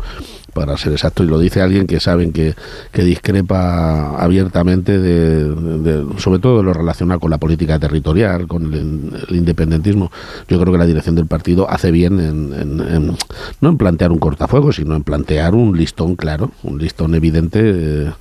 para 0.54 0.78
ser 0.78 0.94
exacto, 0.94 1.24
y 1.24 1.28
lo 1.28 1.40
dice 1.40 1.62
alguien 1.62 1.88
que 1.88 2.00
saben 2.00 2.32
que, 2.32 2.56
que 2.92 3.04
discrepa 3.04 4.22
abiertamente 4.22 5.00
de, 5.00 6.06
sobre 6.18 6.40
todo 6.40 6.58
de 6.58 6.64
lo 6.64 6.74
relacionado 6.74 7.20
con 7.20 7.32
la 7.32 7.38
política 7.38 7.80
territorial, 7.80 8.48
con 8.48 8.74
el, 8.74 9.36
independentismo, 9.36 10.12
yo 10.48 10.60
creo 10.60 10.74
que 10.74 10.80
la 10.80 10.86
dirección 10.86 11.16
del 11.16 11.26
partido 11.28 11.70
hace 11.70 11.92
bien 11.92 12.20
en, 12.20 13.18
no 13.62 13.70
en 13.70 13.78
plantear 13.78 14.12
un 14.12 14.20
cortafuego, 14.20 14.72
sino 14.72 14.96
en 14.96 15.04
plantear 15.04 15.56
un 15.56 15.78
listón 15.78 16.16
claro, 16.16 16.52
un 16.64 16.78
listón 16.78 17.16
evidente, 17.16 17.60
eh, 17.64 18.12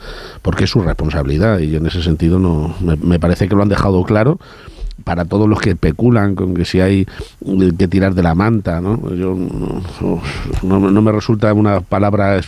porque 0.42 0.65
es 0.65 0.70
su 0.70 0.81
responsabilidad. 0.81 1.58
Y 1.58 1.76
en 1.76 1.86
ese 1.86 2.02
sentido 2.02 2.39
no 2.39 2.74
me 2.81 3.18
parece 3.18 3.48
que 3.48 3.55
lo 3.55 3.62
han 3.62 3.68
dejado 3.68 4.02
claro 4.05 4.39
para 5.05 5.25
todos 5.25 5.49
los 5.49 5.60
que 5.60 5.70
especulan 5.70 6.35
con 6.35 6.55
que 6.55 6.65
si 6.65 6.81
hay 6.81 7.07
que 7.78 7.89
tirar 7.89 8.15
de 8.15 8.23
la 8.23 8.35
manta, 8.35 8.81
¿no? 8.81 9.12
Yo, 9.15 9.36
no, 10.62 11.02
me 11.02 11.12
resulta 11.12 11.52
una 11.52 11.81
palabra 11.81 12.41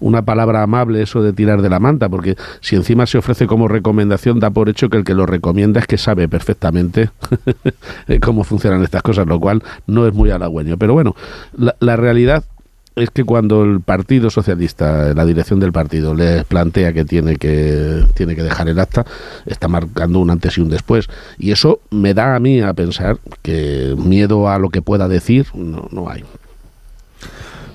una 0.00 0.22
palabra 0.22 0.62
amable 0.62 1.02
eso 1.02 1.22
de 1.22 1.32
tirar 1.32 1.62
de 1.62 1.70
la 1.70 1.80
manta, 1.80 2.08
porque 2.08 2.36
si 2.60 2.76
encima 2.76 3.06
se 3.06 3.18
ofrece 3.18 3.46
como 3.46 3.68
recomendación, 3.68 4.40
da 4.40 4.50
por 4.50 4.68
hecho 4.68 4.88
que 4.88 4.98
el 4.98 5.04
que 5.04 5.14
lo 5.14 5.26
recomienda 5.26 5.80
es 5.80 5.86
que 5.86 5.98
sabe 5.98 6.28
perfectamente 6.28 7.10
cómo 8.22 8.44
funcionan 8.44 8.82
estas 8.82 9.02
cosas, 9.02 9.26
lo 9.26 9.40
cual 9.40 9.62
no 9.86 10.06
es 10.06 10.12
muy 10.12 10.30
halagüeño. 10.30 10.76
Pero 10.76 10.94
bueno, 10.94 11.14
la 11.80 11.96
realidad 11.96 12.44
es 12.96 13.10
que 13.10 13.24
cuando 13.24 13.64
el 13.64 13.80
Partido 13.80 14.30
Socialista, 14.30 15.14
la 15.14 15.24
dirección 15.24 15.60
del 15.60 15.72
partido, 15.72 16.14
les 16.14 16.44
plantea 16.44 16.92
que 16.92 17.04
tiene 17.04 17.36
que 17.36 18.04
tiene 18.14 18.36
que 18.36 18.42
dejar 18.42 18.68
el 18.68 18.78
acta, 18.78 19.04
está 19.46 19.68
marcando 19.68 20.20
un 20.20 20.30
antes 20.30 20.56
y 20.58 20.60
un 20.60 20.70
después. 20.70 21.08
Y 21.38 21.50
eso 21.50 21.80
me 21.90 22.14
da 22.14 22.36
a 22.36 22.40
mí 22.40 22.60
a 22.60 22.72
pensar 22.72 23.18
que 23.42 23.94
miedo 23.98 24.48
a 24.48 24.58
lo 24.58 24.70
que 24.70 24.82
pueda 24.82 25.08
decir 25.08 25.46
no, 25.54 25.88
no 25.90 26.08
hay. 26.08 26.24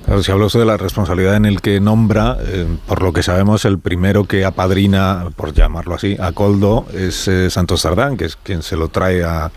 Claro, 0.05 0.23
si 0.23 0.31
hablo 0.31 0.47
de 0.47 0.65
la 0.65 0.77
responsabilidad 0.77 1.35
en 1.35 1.45
el 1.45 1.61
que 1.61 1.79
nombra, 1.79 2.37
eh, 2.41 2.65
por 2.87 3.03
lo 3.03 3.13
que 3.13 3.21
sabemos, 3.21 3.65
el 3.65 3.77
primero 3.77 4.23
que 4.23 4.43
apadrina, 4.43 5.27
por 5.35 5.53
llamarlo 5.53 5.93
así, 5.93 6.17
a 6.19 6.31
Coldo 6.31 6.87
es 6.93 7.27
eh, 7.27 7.49
Santos 7.49 7.81
Sardán, 7.81 8.17
que 8.17 8.25
es 8.25 8.35
quien 8.35 8.63
se 8.63 8.75
lo 8.75 8.87
trae 8.87 9.23
a, 9.23 9.51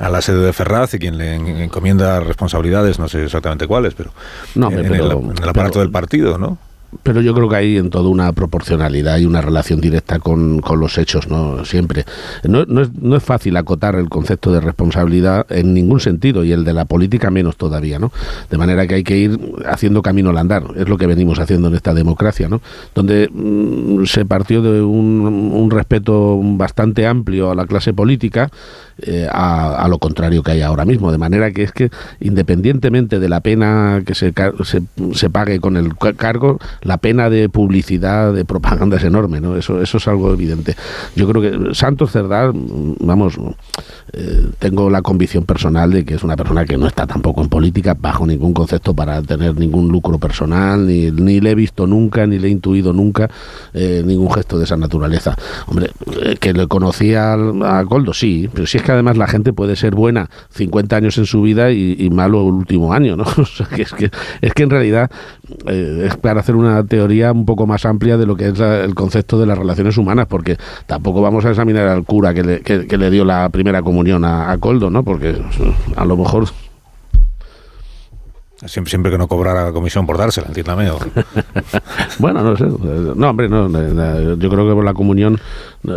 a 0.00 0.08
la 0.08 0.22
sede 0.22 0.44
de 0.44 0.52
Ferraz 0.52 0.94
y 0.94 0.98
quien 0.98 1.18
le 1.18 1.34
encomienda 1.64 2.20
responsabilidades, 2.20 2.98
no 2.98 3.08
sé 3.08 3.24
exactamente 3.24 3.66
cuáles, 3.66 3.94
pero, 3.94 4.10
en, 4.54 4.94
el, 4.94 5.48
aparato 5.48 5.80
del 5.80 5.90
partido, 5.90 6.38
¿no? 6.38 6.58
Pero 7.02 7.20
yo 7.20 7.34
creo 7.34 7.48
que 7.48 7.56
hay 7.56 7.76
en 7.78 7.90
todo 7.90 8.10
una 8.10 8.32
proporcionalidad 8.32 9.18
y 9.18 9.24
una 9.24 9.40
relación 9.40 9.80
directa 9.80 10.18
con, 10.18 10.60
con 10.60 10.78
los 10.80 10.98
hechos, 10.98 11.28
¿no? 11.28 11.64
Siempre. 11.64 12.04
No, 12.44 12.64
no, 12.66 12.82
es, 12.82 12.92
no 12.94 13.16
es 13.16 13.22
fácil 13.22 13.56
acotar 13.56 13.94
el 13.94 14.08
concepto 14.08 14.52
de 14.52 14.60
responsabilidad 14.60 15.46
en 15.50 15.74
ningún 15.74 16.00
sentido 16.00 16.44
y 16.44 16.52
el 16.52 16.64
de 16.64 16.72
la 16.72 16.84
política 16.84 17.30
menos 17.30 17.56
todavía, 17.56 17.98
¿no? 17.98 18.12
De 18.50 18.58
manera 18.58 18.86
que 18.86 18.96
hay 18.96 19.04
que 19.04 19.16
ir 19.16 19.38
haciendo 19.66 20.02
camino 20.02 20.30
al 20.30 20.38
andar, 20.38 20.64
es 20.76 20.88
lo 20.88 20.98
que 20.98 21.06
venimos 21.06 21.38
haciendo 21.38 21.68
en 21.68 21.74
esta 21.74 21.94
democracia, 21.94 22.48
¿no? 22.48 22.60
Donde 22.94 23.28
mm, 23.32 24.04
se 24.04 24.24
partió 24.24 24.62
de 24.62 24.82
un, 24.82 25.52
un, 25.54 25.70
respeto 25.70 26.38
bastante 26.42 27.06
amplio 27.06 27.50
a 27.50 27.54
la 27.54 27.66
clase 27.66 27.94
política 27.94 28.50
eh, 28.98 29.26
a, 29.30 29.82
a, 29.82 29.88
lo 29.88 29.98
contrario 29.98 30.42
que 30.42 30.52
hay 30.52 30.60
ahora 30.60 30.84
mismo, 30.84 31.10
de 31.10 31.18
manera 31.18 31.50
que 31.50 31.62
es 31.62 31.72
que 31.72 31.90
independientemente 32.20 33.18
de 33.18 33.28
la 33.28 33.40
pena 33.40 34.02
que 34.04 34.14
se, 34.14 34.34
se, 34.64 34.82
se 35.14 35.30
pague 35.30 35.60
con 35.60 35.76
el 35.76 35.96
cargo, 35.96 36.58
la 36.82 36.98
pena 36.98 37.30
de 37.30 37.48
publicidad, 37.48 38.32
de 38.32 38.44
propaganda 38.44 38.96
es 38.96 39.04
enorme, 39.04 39.40
¿no? 39.40 39.56
Eso, 39.56 39.80
eso 39.80 39.98
es 39.98 40.08
algo 40.08 40.32
evidente. 40.32 40.76
Yo 41.16 41.28
creo 41.28 41.42
que 41.42 41.74
Santos 41.74 42.12
Cerdá, 42.12 42.50
vamos, 42.52 43.38
eh, 44.12 44.46
tengo 44.58 44.90
la 44.90 45.02
convicción 45.02 45.44
personal 45.44 45.90
de 45.90 46.04
que 46.04 46.14
es 46.14 46.22
una 46.22 46.36
persona 46.36 46.64
que 46.64 46.76
no 46.76 46.86
está 46.86 47.06
tampoco 47.06 47.42
en 47.42 47.48
política 47.48 47.96
bajo 47.98 48.26
ningún 48.26 48.52
concepto 48.52 48.94
para 48.94 49.22
tener 49.22 49.58
ningún 49.58 49.88
lucro 49.88 50.18
personal, 50.18 50.86
ni, 50.86 51.10
ni 51.10 51.40
le 51.40 51.50
he 51.50 51.54
visto 51.54 51.86
nunca, 51.86 52.26
ni 52.26 52.38
le 52.38 52.48
he 52.48 52.50
intuido 52.50 52.92
nunca 52.92 53.30
eh, 53.72 54.02
ningún 54.04 54.30
gesto 54.32 54.58
de 54.58 54.64
esa 54.64 54.76
naturaleza. 54.76 55.36
Hombre, 55.66 55.90
eh, 56.22 56.36
que 56.38 56.52
le 56.52 56.66
conocía 56.66 57.32
a 57.32 57.82
Goldo, 57.82 58.12
sí, 58.12 58.48
pero 58.52 58.66
si 58.66 58.78
es 58.78 58.82
que 58.82 58.92
además 58.92 59.16
la 59.16 59.26
gente 59.26 59.52
puede 59.52 59.76
ser 59.76 59.94
buena 59.94 60.28
50 60.50 60.96
años 60.96 61.18
en 61.18 61.26
su 61.26 61.42
vida 61.42 61.70
y, 61.70 62.10
malo 62.12 62.42
el 62.42 62.52
último 62.52 62.92
año, 62.92 63.16
¿no? 63.16 63.24
O 63.42 63.46
sea, 63.46 63.66
que 63.66 63.82
es, 63.82 63.92
que, 63.92 64.10
es 64.40 64.54
que 64.54 64.62
en 64.62 64.70
realidad 64.70 65.10
es 65.66 66.16
para 66.16 66.40
hacer 66.40 66.56
una 66.56 66.84
teoría 66.84 67.32
un 67.32 67.44
poco 67.46 67.66
más 67.66 67.84
amplia 67.84 68.16
de 68.16 68.26
lo 68.26 68.36
que 68.36 68.48
es 68.48 68.60
el 68.60 68.94
concepto 68.94 69.38
de 69.38 69.46
las 69.46 69.58
relaciones 69.58 69.96
humanas, 69.96 70.26
porque 70.26 70.56
tampoco 70.86 71.20
vamos 71.20 71.44
a 71.44 71.50
examinar 71.50 71.88
al 71.88 72.04
cura 72.04 72.34
que 72.34 72.42
le, 72.42 72.60
que, 72.60 72.98
le 72.98 73.10
dio 73.10 73.24
la 73.24 73.48
primera 73.48 73.82
comunión 73.82 74.24
a, 74.24 74.50
a 74.50 74.58
Coldo, 74.58 74.90
¿no? 74.90 75.02
Porque 75.02 75.36
a 75.96 76.04
lo 76.04 76.16
mejor 76.16 76.46
Siempre, 78.66 78.90
siempre 78.90 79.10
que 79.10 79.18
no 79.18 79.26
cobrara 79.26 79.72
comisión 79.72 80.06
por 80.06 80.18
dársela, 80.18 80.46
entiéndame. 80.46 80.88
bueno, 82.18 82.42
no 82.42 82.56
sé. 82.56 82.64
No, 82.64 83.30
hombre, 83.30 83.48
no, 83.48 83.68
yo 84.36 84.50
creo 84.50 84.68
que 84.68 84.74
por 84.74 84.84
la 84.84 84.94
comunión 84.94 85.40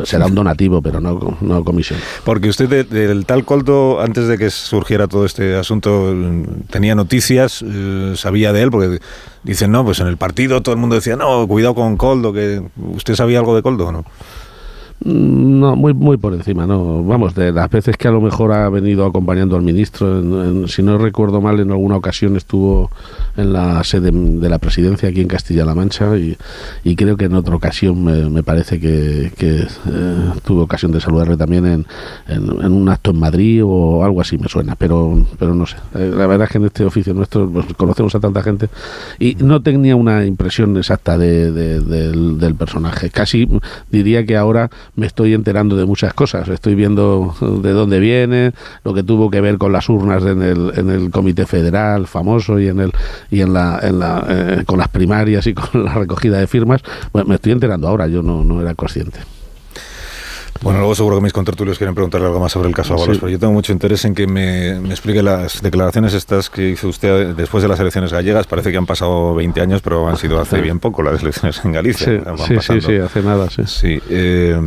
será 0.04 0.26
un 0.26 0.34
donativo, 0.34 0.82
pero 0.82 1.00
no, 1.00 1.38
no 1.42 1.64
comisión. 1.64 2.00
Porque 2.24 2.50
usted 2.50 2.88
del 2.88 3.26
tal 3.28 3.46
Coldo, 3.46 4.02
antes 4.02 4.28
de 4.28 4.38
que 4.40 4.50
surgiera 4.50 5.08
todo 5.08 5.26
este 5.26 5.56
asunto, 5.56 6.14
tenía 6.70 6.96
noticias, 6.96 7.64
eh, 7.66 8.14
sabía 8.16 8.52
de 8.52 8.64
él, 8.64 8.72
porque 8.72 9.00
dicen, 9.44 9.72
no, 9.72 9.86
pues 9.86 10.00
en 10.00 10.08
el 10.08 10.18
partido 10.18 10.62
todo 10.62 10.74
el 10.74 10.82
mundo 10.82 10.96
decía, 10.96 11.16
no, 11.16 11.48
cuidado 11.48 11.76
con 11.76 11.98
Coldo, 11.98 12.34
que 12.34 12.64
usted 12.94 13.14
sabía 13.14 13.40
algo 13.40 13.56
de 13.56 13.62
Coldo, 13.62 13.92
¿no? 13.92 14.06
Mm, 15.04 15.60
no, 15.60 15.76
muy, 15.76 15.94
muy 15.94 16.18
por 16.18 16.34
encima, 16.34 16.66
no. 16.66 17.04
Vamos, 17.04 17.36
de 17.36 17.52
las 17.52 17.70
veces 17.70 17.98
que 17.98 18.08
a 18.08 18.12
lo 18.12 18.22
mejor 18.22 18.54
ha 18.54 18.70
venido 18.70 19.06
acompañando 19.06 19.56
al 19.56 19.62
ministro, 19.62 20.68
si 20.68 20.82
no 20.84 20.98
recuerdo 20.98 21.42
mal, 21.42 21.60
en 21.60 21.72
alguna 21.72 21.98
ocasión 21.98 22.38
estuvo 22.38 22.90
en 23.36 23.52
la 23.52 23.84
sede 23.84 24.12
de 24.12 24.50
la 24.50 24.58
presidencia 24.58 25.10
aquí 25.10 25.22
en 25.22 25.28
Castilla-La 25.28 25.76
Mancha 25.76 26.12
y, 26.18 26.96
creo 26.96 27.18
que 27.18 27.26
en 27.26 27.36
otra 27.36 27.56
ocasión 27.56 28.04
me, 28.04 28.44
parece 28.44 28.80
que, 28.80 29.32
eh, 29.38 29.68
tuve 30.46 30.62
ocasión 30.62 30.92
de 30.94 31.02
saludarle 31.02 31.36
también 31.36 31.66
en, 31.66 31.86
en, 32.28 32.72
un 32.72 32.88
acto 32.88 33.12
en 33.12 33.20
Madrid 33.20 33.64
o 33.66 34.04
algo 34.04 34.22
así 34.22 34.38
me 34.38 34.48
suena, 34.48 34.76
pero, 34.76 35.26
pero 35.38 35.54
no 35.54 35.66
sé. 35.66 35.76
Eh, 35.94 36.14
la 36.16 36.26
verdad 36.26 36.46
es 36.46 36.52
que 36.52 36.58
en 36.58 36.66
este 36.66 36.86
oficio 36.86 37.14
nuestro 37.14 37.50
pues, 37.50 37.66
conocemos 37.76 38.16
a 38.16 38.20
tanta 38.22 38.42
gente 38.42 38.70
y 39.20 39.36
no 39.36 39.62
tenía 39.62 39.96
una 39.98 40.26
impresión 40.26 40.78
exacta 40.78 41.18
de, 41.18 41.52
del 41.52 42.56
personaje. 42.56 43.10
Casi 43.10 43.48
diría 43.92 44.26
que 44.26 44.38
ahora 44.38 44.70
me 44.96 45.08
estoy 45.08 45.34
enterando 45.34 45.76
de 45.76 45.86
muchas 45.86 46.14
cosas. 46.14 46.48
Estoy 46.48 46.76
viendo 46.76 47.36
de 47.42 47.72
dónde 47.72 48.00
viene, 48.00 48.54
lo 48.84 48.94
que 48.94 49.04
tuvo 49.04 49.30
que 49.30 49.42
ver 49.42 49.58
con 49.58 49.72
las 49.72 49.90
urnas 49.90 50.24
en 50.24 50.42
el, 50.42 50.72
en 50.76 50.90
el 50.90 51.12
Comité 51.12 51.46
Federal 51.46 52.08
famoso 52.08 52.60
y 52.60 52.68
en 52.68 52.80
el 52.80 52.92
y 53.30 53.42
en 53.42 53.54
la, 53.54 53.80
en 53.82 54.00
la 54.00 54.26
eh, 54.30 54.64
con 54.66 54.78
las 54.80 54.88
primarias 54.90 55.48
y 55.48 55.54
con 55.56 55.84
la 55.86 55.94
recogida 55.94 56.40
de 56.40 56.48
firmas. 56.48 56.82
Bueno, 57.12 57.30
me 57.30 57.36
estoy 57.36 57.52
enterando 57.52 57.88
ahora, 57.88 58.08
yo 58.08 58.22
no, 58.22 58.44
no 58.44 58.62
era 58.62 58.74
consciente. 58.76 59.35
Bueno, 60.66 60.80
luego 60.80 60.96
seguro 60.96 61.18
que 61.18 61.22
mis 61.22 61.32
contertulios 61.32 61.78
quieren 61.78 61.94
preguntarle 61.94 62.26
algo 62.26 62.40
más 62.40 62.52
sobre 62.52 62.68
el 62.68 62.74
caso 62.74 62.96
Ábalos, 62.96 63.20
pero 63.20 63.30
yo 63.30 63.38
tengo 63.38 63.54
mucho 63.54 63.72
interés 63.72 64.04
en 64.04 64.16
que 64.16 64.26
me, 64.26 64.80
me, 64.80 64.90
explique 64.90 65.22
las 65.22 65.62
declaraciones 65.62 66.16
estas 66.16 66.50
que 66.50 66.72
hizo 66.72 66.88
usted 66.88 67.36
después 67.36 67.62
de 67.62 67.68
las 67.68 67.80
elecciones 67.80 68.12
gallegas. 68.12 68.48
Parece 68.48 68.72
que 68.72 68.78
han 68.78 68.88
pasado 68.88 69.36
20 69.36 69.62
años, 69.62 69.84
pero 69.84 70.08
han 70.08 70.18
sido 70.18 70.40
hace 70.40 70.62
bien 70.62 70.80
poco 70.80 71.04
las 71.04 71.22
elecciones 71.22 71.64
en 71.64 71.72
Galicia. 71.72 72.20
Sí, 72.48 72.56
sí, 72.62 72.82
sí, 72.82 72.96
hace 72.96 73.22
nada, 73.22 73.48
sí. 73.52 73.62
sí 73.68 74.02
eh, 74.10 74.60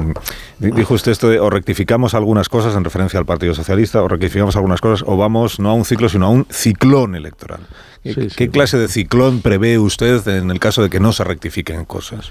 dijo 0.61 0.95
usted 0.95 1.11
esto 1.11 1.31
de 1.31 1.41
o 1.41 1.51
rectificamos 1.51 2.15
algunas 2.15 2.49
cosas 2.49 2.77
en 2.77 2.85
referencia 2.85 3.19
al 3.19 3.27
Partido 3.27 3.53
Socialista, 3.53 4.01
o 4.01 4.07
rectificamos 4.07 4.55
algunas 4.55 4.81
cosas, 4.81 5.05
o 5.05 5.17
vamos 5.17 5.59
no 5.59 5.71
a 5.71 5.75
un 5.75 5.85
ciclo, 5.85 6.09
sino 6.09 6.27
a 6.27 6.29
un 6.29 6.47
ciclón 6.49 7.17
electoral. 7.17 7.61
¿Qué 8.05 8.51
clase 8.51 8.79
de 8.79 8.87
ciclón 8.87 9.43
prevé 9.43 9.81
usted 9.81 10.27
en 10.29 10.53
el 10.53 10.61
caso 10.61 10.81
de 10.81 10.91
que 10.91 11.01
no 11.01 11.13
se 11.13 11.25
rectifiquen 11.25 11.85
cosas? 11.85 12.31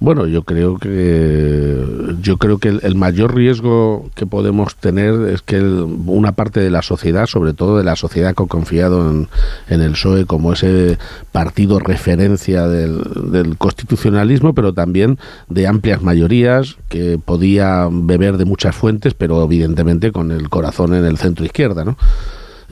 Bueno, 0.00 0.28
yo 0.28 0.44
creo 0.44 0.78
que 0.78 1.84
yo 2.20 2.36
creo 2.36 2.58
que 2.58 2.68
el, 2.68 2.94
mayor 2.94 3.34
riesgo 3.34 4.08
que 4.14 4.26
podemos 4.26 4.76
tener 4.76 5.28
es 5.28 5.42
que 5.42 5.60
una 5.60 6.32
parte 6.32 6.60
de 6.60 6.70
la 6.70 6.82
sociedad, 6.82 7.26
sobre 7.26 7.52
todo 7.52 7.78
de 7.78 7.82
la 7.82 7.96
sociedad 7.96 8.32
que 8.36 8.44
ha 8.44 8.46
confiado 8.46 9.10
en, 9.10 9.28
el 9.68 9.92
PSOE 9.92 10.24
como 10.24 10.52
ese 10.52 10.98
partido 11.32 11.80
referencia 11.80 12.68
del, 12.68 13.56
constitucionalismo, 13.58 14.54
pero 14.54 14.72
también 14.72 15.18
de 15.48 15.66
amplias 15.66 16.00
mayorías 16.00 16.76
que 16.88 17.18
podía 17.18 17.88
beber 17.90 18.36
de 18.36 18.44
muchas 18.44 18.76
fuentes, 18.76 19.14
pero 19.14 19.42
evidentemente 19.42 20.12
con 20.12 20.30
el 20.30 20.48
corazón 20.48 20.94
en 20.94 21.06
el 21.06 21.18
centro 21.18 21.44
izquierda, 21.44 21.84
¿no? 21.84 21.96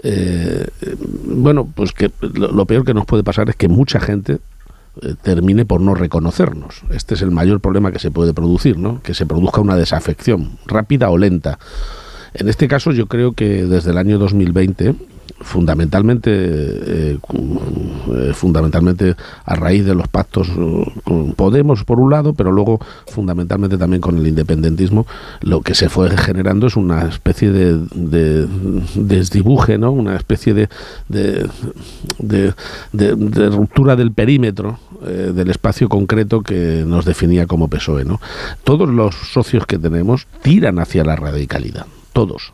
Eh, 0.04 0.68
bueno, 1.24 1.68
pues 1.74 1.90
que 1.92 2.12
lo 2.20 2.66
peor 2.66 2.84
que 2.84 2.94
nos 2.94 3.06
puede 3.06 3.24
pasar 3.24 3.48
es 3.48 3.56
que 3.56 3.66
mucha 3.66 3.98
gente 3.98 4.38
termine 5.22 5.64
por 5.64 5.80
no 5.80 5.94
reconocernos. 5.94 6.82
Este 6.90 7.14
es 7.14 7.22
el 7.22 7.30
mayor 7.30 7.60
problema 7.60 7.92
que 7.92 7.98
se 7.98 8.10
puede 8.10 8.34
producir, 8.34 8.78
¿no? 8.78 9.02
Que 9.02 9.14
se 9.14 9.26
produzca 9.26 9.60
una 9.60 9.76
desafección, 9.76 10.58
rápida 10.66 11.10
o 11.10 11.18
lenta. 11.18 11.58
En 12.34 12.48
este 12.48 12.68
caso 12.68 12.92
yo 12.92 13.06
creo 13.06 13.32
que 13.32 13.64
desde 13.64 13.90
el 13.90 13.98
año 13.98 14.18
2020 14.18 14.94
fundamentalmente 15.40 16.30
eh, 16.32 17.18
eh, 17.18 18.32
fundamentalmente 18.32 19.14
a 19.44 19.54
raíz 19.54 19.84
de 19.84 19.94
los 19.94 20.08
pactos 20.08 20.48
eh, 20.48 20.84
con 21.04 21.32
Podemos 21.34 21.84
por 21.84 22.00
un 22.00 22.10
lado 22.10 22.32
pero 22.32 22.52
luego 22.52 22.80
fundamentalmente 23.08 23.76
también 23.76 24.00
con 24.00 24.16
el 24.16 24.26
independentismo 24.26 25.06
lo 25.42 25.60
que 25.60 25.74
se 25.74 25.88
fue 25.88 26.16
generando 26.16 26.66
es 26.66 26.76
una 26.76 27.06
especie 27.06 27.50
de, 27.50 27.78
de 27.94 28.46
desdibuje 28.94 29.76
no 29.76 29.92
una 29.92 30.16
especie 30.16 30.54
de 30.54 30.68
de, 31.08 31.46
de 32.92 33.48
ruptura 33.50 33.96
del 33.96 34.12
perímetro 34.12 34.78
del 35.02 35.50
espacio 35.50 35.88
concreto 35.88 36.42
que 36.42 36.84
nos 36.86 37.04
definía 37.04 37.46
como 37.46 37.68
PSOE 37.68 38.04
no 38.04 38.20
todos 38.64 38.88
los 38.88 39.14
socios 39.14 39.66
que 39.66 39.78
tenemos 39.78 40.26
tiran 40.42 40.78
hacia 40.78 41.04
la 41.04 41.16
radicalidad 41.16 41.86
todos 42.12 42.52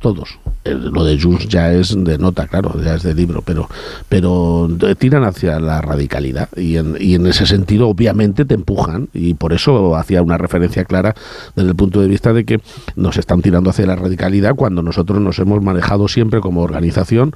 todos. 0.00 0.38
lo 0.64 1.04
de 1.04 1.20
Junts 1.20 1.48
ya 1.48 1.72
es 1.72 1.96
de 2.04 2.18
nota, 2.18 2.46
claro, 2.46 2.80
ya 2.82 2.94
es 2.94 3.02
de 3.02 3.14
libro, 3.14 3.42
pero, 3.44 3.68
pero 4.08 4.68
tiran 4.98 5.24
hacia 5.24 5.58
la 5.58 5.80
radicalidad 5.80 6.48
y 6.56 6.76
en, 6.76 6.96
y 7.00 7.14
en 7.14 7.26
ese 7.26 7.46
sentido 7.46 7.88
obviamente 7.88 8.44
te 8.44 8.54
empujan 8.54 9.08
y 9.12 9.34
por 9.34 9.52
eso 9.52 9.96
hacía 9.96 10.22
una 10.22 10.38
referencia 10.38 10.84
clara 10.84 11.14
desde 11.56 11.70
el 11.70 11.76
punto 11.76 12.00
de 12.00 12.08
vista 12.08 12.32
de 12.32 12.44
que 12.44 12.60
nos 12.96 13.16
están 13.16 13.42
tirando 13.42 13.70
hacia 13.70 13.86
la 13.86 13.96
radicalidad 13.96 14.54
cuando 14.54 14.82
nosotros 14.82 15.20
nos 15.20 15.38
hemos 15.38 15.62
manejado 15.62 16.06
siempre 16.06 16.40
como 16.40 16.62
organización 16.62 17.34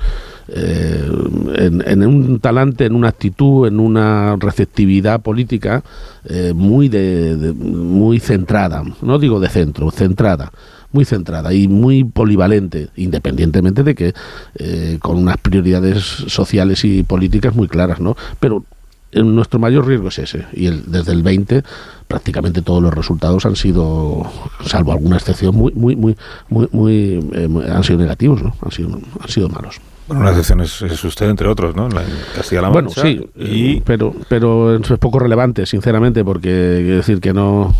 eh, 0.48 1.08
en, 1.56 2.06
un 2.06 2.40
talante, 2.40 2.86
en 2.86 2.94
una 2.94 3.08
actitud, 3.08 3.66
en 3.66 3.80
una 3.80 4.36
receptividad 4.36 5.20
política 5.20 5.82
eh, 6.24 6.52
muy, 6.54 6.88
de, 6.88 7.54
muy 7.56 8.20
centrada, 8.20 8.82
no 9.02 9.18
digo 9.18 9.40
de 9.40 9.48
centro, 9.48 9.90
centrada 9.90 10.52
muy 10.92 11.04
centrada 11.04 11.52
y 11.52 11.68
muy 11.68 12.04
polivalente, 12.04 12.88
independientemente 12.96 13.82
de 13.82 13.94
que 13.94 14.14
eh, 14.56 14.98
con 15.00 15.16
unas 15.16 15.38
prioridades 15.38 16.02
sociales 16.02 16.84
y 16.84 17.02
políticas 17.02 17.54
muy 17.54 17.68
claras, 17.68 18.00
¿no? 18.00 18.16
Pero 18.40 18.64
nuestro 19.12 19.58
mayor 19.58 19.86
riesgo 19.86 20.08
es 20.08 20.18
ese. 20.18 20.46
Y 20.52 20.66
el, 20.66 20.90
desde 20.90 21.12
el 21.12 21.22
20 21.22 21.62
prácticamente 22.08 22.62
todos 22.62 22.82
los 22.82 22.92
resultados 22.92 23.46
han 23.46 23.56
sido, 23.56 24.30
salvo 24.66 24.92
alguna 24.92 25.16
excepción, 25.16 25.54
muy, 25.54 25.72
muy, 25.72 25.96
muy, 25.96 26.16
muy, 26.48 26.68
muy 26.72 27.30
eh, 27.32 27.48
han 27.70 27.84
sido 27.84 27.98
negativos, 27.98 28.42
¿no? 28.42 28.54
Han 28.62 28.70
sido, 28.70 29.00
han 29.20 29.28
sido 29.28 29.48
malos. 29.48 29.80
Bueno, 30.08 30.22
una 30.22 30.30
excepción 30.30 30.60
es, 30.60 31.04
usted, 31.04 31.28
entre 31.30 31.48
otros, 31.48 31.74
¿no? 31.76 31.86
En 31.86 32.06
Castilla-La 32.34 32.70
Mancha. 32.70 33.02
Bueno, 33.02 33.24
sí, 33.24 33.30
y... 33.36 33.80
pero, 33.80 34.14
pero 34.28 34.76
es 34.76 34.98
poco 34.98 35.18
relevante, 35.18 35.64
sinceramente, 35.64 36.24
porque 36.24 36.50
decir 36.50 37.20
que 37.20 37.32
no... 37.32 37.74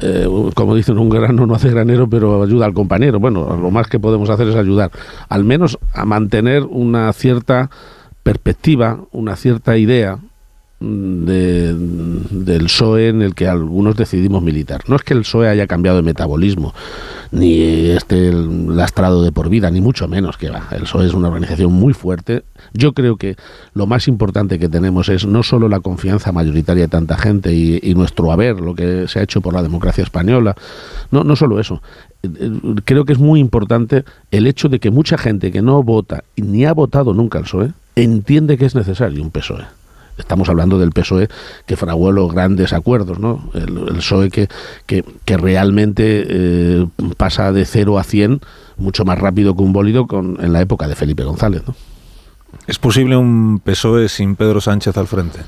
Eh, 0.00 0.28
como 0.54 0.74
dicen, 0.74 0.98
un 0.98 1.08
grano 1.08 1.46
no 1.46 1.54
hace 1.54 1.70
granero, 1.70 2.08
pero 2.08 2.42
ayuda 2.42 2.66
al 2.66 2.74
compañero. 2.74 3.20
Bueno, 3.20 3.56
lo 3.60 3.70
más 3.70 3.88
que 3.88 3.98
podemos 3.98 4.30
hacer 4.30 4.48
es 4.48 4.56
ayudar, 4.56 4.90
al 5.28 5.44
menos 5.44 5.78
a 5.94 6.04
mantener 6.04 6.62
una 6.64 7.12
cierta 7.12 7.70
perspectiva, 8.22 9.00
una 9.12 9.36
cierta 9.36 9.76
idea 9.76 10.18
de, 10.80 11.74
del 11.74 12.64
PSOE 12.64 13.08
en 13.08 13.22
el 13.22 13.34
que 13.34 13.48
algunos 13.48 13.96
decidimos 13.96 14.42
militar. 14.42 14.82
No 14.86 14.96
es 14.96 15.02
que 15.02 15.14
el 15.14 15.20
PSOE 15.20 15.48
haya 15.48 15.66
cambiado 15.66 15.96
de 15.96 16.02
metabolismo, 16.02 16.72
ni 17.32 17.90
esté 17.90 18.32
lastrado 18.32 19.22
de 19.22 19.32
por 19.32 19.48
vida, 19.48 19.70
ni 19.70 19.80
mucho 19.80 20.06
menos 20.06 20.36
que 20.36 20.50
va. 20.50 20.68
El 20.70 20.82
PSOE 20.82 21.06
es 21.06 21.14
una 21.14 21.28
organización 21.28 21.72
muy 21.72 21.94
fuerte. 21.94 22.44
Yo 22.72 22.92
creo 22.92 23.16
que 23.16 23.36
lo 23.74 23.86
más 23.86 24.06
importante 24.08 24.58
que 24.58 24.68
tenemos 24.68 25.08
es 25.08 25.26
no 25.26 25.42
solo 25.42 25.68
la 25.68 25.80
confianza 25.80 26.32
mayoritaria 26.32 26.84
de 26.84 26.88
tanta 26.88 27.16
gente 27.16 27.52
y, 27.52 27.94
nuestro 27.94 28.30
haber, 28.30 28.60
lo 28.60 28.74
que 28.74 29.08
se 29.08 29.18
ha 29.18 29.22
hecho 29.22 29.40
por 29.40 29.54
la 29.54 29.62
democracia 29.62 30.04
española, 30.04 30.54
no, 31.10 31.24
no 31.24 31.34
solo 31.34 31.58
eso. 31.58 31.82
Creo 32.84 33.04
que 33.04 33.12
es 33.12 33.18
muy 33.18 33.40
importante 33.40 34.04
el 34.30 34.46
hecho 34.46 34.68
de 34.68 34.78
que 34.78 34.90
mucha 34.90 35.18
gente 35.18 35.50
que 35.50 35.62
no 35.62 35.82
vota 35.82 36.22
ni 36.36 36.64
ha 36.64 36.72
votado 36.72 37.14
nunca 37.14 37.38
al 37.38 37.44
PSOE 37.44 37.72
entiende 37.96 38.56
que 38.56 38.66
es 38.66 38.74
necesario 38.76 39.22
un 39.22 39.30
PSOE 39.30 39.77
estamos 40.18 40.48
hablando 40.48 40.78
del 40.78 40.90
PSOE 40.90 41.28
que 41.66 41.76
fraguó 41.76 42.12
los 42.12 42.32
grandes 42.32 42.72
acuerdos, 42.72 43.18
¿no? 43.18 43.50
El, 43.54 43.96
PSOE 43.96 44.30
que, 44.30 44.48
que, 44.86 45.36
realmente 45.36 46.26
eh, 46.28 46.86
pasa 47.16 47.52
de 47.52 47.64
0 47.64 47.98
a 47.98 48.04
100 48.04 48.40
mucho 48.76 49.04
más 49.04 49.18
rápido 49.18 49.56
que 49.56 49.62
un 49.62 49.72
bólido 49.72 50.06
con, 50.06 50.38
en 50.40 50.52
la 50.52 50.60
época 50.60 50.88
de 50.88 50.94
Felipe 50.94 51.24
González, 51.24 51.62
¿no? 51.66 51.74
¿Es 52.66 52.78
posible 52.78 53.16
un 53.16 53.60
PSOE 53.60 54.08
sin 54.08 54.36
Pedro 54.36 54.60
Sánchez 54.60 54.96
al 54.96 55.06
frente? 55.06 55.40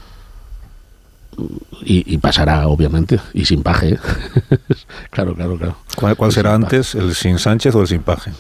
Y, 1.83 2.19
pasará, 2.19 2.69
obviamente, 2.69 3.19
y 3.33 3.47
sin 3.47 3.63
paje. 3.63 3.95
¿eh? 3.95 3.99
claro, 5.11 5.35
claro, 5.35 5.57
claro. 5.57 5.77
¿Cuál, 6.17 6.33
será 6.33 6.55
antes, 6.55 6.95
el 6.95 7.15
sin 7.15 7.39
Sánchez 7.39 7.75
o 7.75 7.81
el 7.81 7.89
sin 7.89 8.03
paje? 8.03 8.33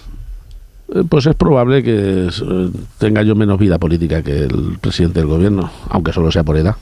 Eh, 0.95 1.05
pues 1.09 1.27
es 1.27 1.35
probable 1.35 1.83
que 1.83 2.29
eh, 2.29 2.71
tenga 2.99 3.23
yo 3.23 3.35
menos 3.35 3.59
vida 3.59 3.79
política 3.79 4.23
que 4.23 4.45
el 4.45 4.79
presidente 4.81 5.21
del 5.21 5.29
gobierno, 5.29 5.71
aunque 5.89 6.13
solo 6.13 6.31
sea 6.31 6.43
por 6.43 6.57
edad. 6.57 6.77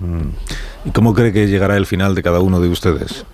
Mm. 0.00 0.88
¿Y 0.88 0.90
cómo 0.90 1.14
cree 1.14 1.32
que 1.32 1.48
llegará 1.48 1.76
el 1.76 1.86
final 1.86 2.14
de 2.14 2.22
cada 2.22 2.40
uno 2.40 2.60
de 2.60 2.68
ustedes? 2.68 3.24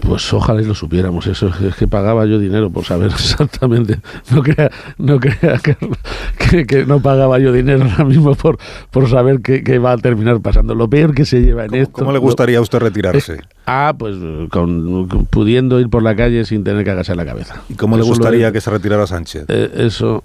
Pues 0.00 0.32
ojalá 0.32 0.62
y 0.62 0.64
lo 0.64 0.74
supiéramos. 0.74 1.26
Eso 1.26 1.50
es 1.66 1.74
que 1.76 1.86
pagaba 1.86 2.26
yo 2.26 2.38
dinero 2.38 2.70
por 2.70 2.84
saber 2.84 3.10
exactamente. 3.12 3.98
No 4.30 4.42
crea, 4.42 4.70
no 4.98 5.18
crea 5.18 5.60
que, 5.60 6.86
no 6.86 7.00
pagaba 7.00 7.38
yo 7.38 7.52
dinero 7.52 7.84
ahora 7.84 8.04
mismo 8.04 8.34
por, 8.34 8.58
por 8.90 9.08
saber 9.08 9.40
qué, 9.40 9.78
va 9.78 9.92
a 9.92 9.98
terminar 9.98 10.40
pasando. 10.40 10.74
Lo 10.74 10.88
peor 10.88 11.14
que 11.14 11.24
se 11.24 11.40
lleva 11.40 11.64
en 11.66 11.74
esto. 11.74 11.92
¿Cómo 11.92 12.12
le 12.12 12.18
gustaría 12.18 12.58
a 12.58 12.60
usted 12.60 12.78
retirarse? 12.78 13.40
ah, 13.66 13.94
pues 13.98 14.16
con, 14.50 15.08
pudiendo 15.30 15.78
ir 15.80 15.88
por 15.88 16.02
la 16.02 16.16
calle 16.16 16.44
sin 16.44 16.64
tener 16.64 16.84
que 16.84 16.90
agachar 16.90 17.16
la 17.16 17.24
cabeza. 17.24 17.62
¿Y 17.68 17.74
cómo 17.74 17.96
le 17.96 18.02
gustaría 18.02 18.50
que 18.52 18.60
se 18.60 18.70
retirara 18.70 19.06
Sánchez? 19.06 19.44
Eh, 19.48 19.70
eso 19.76 20.22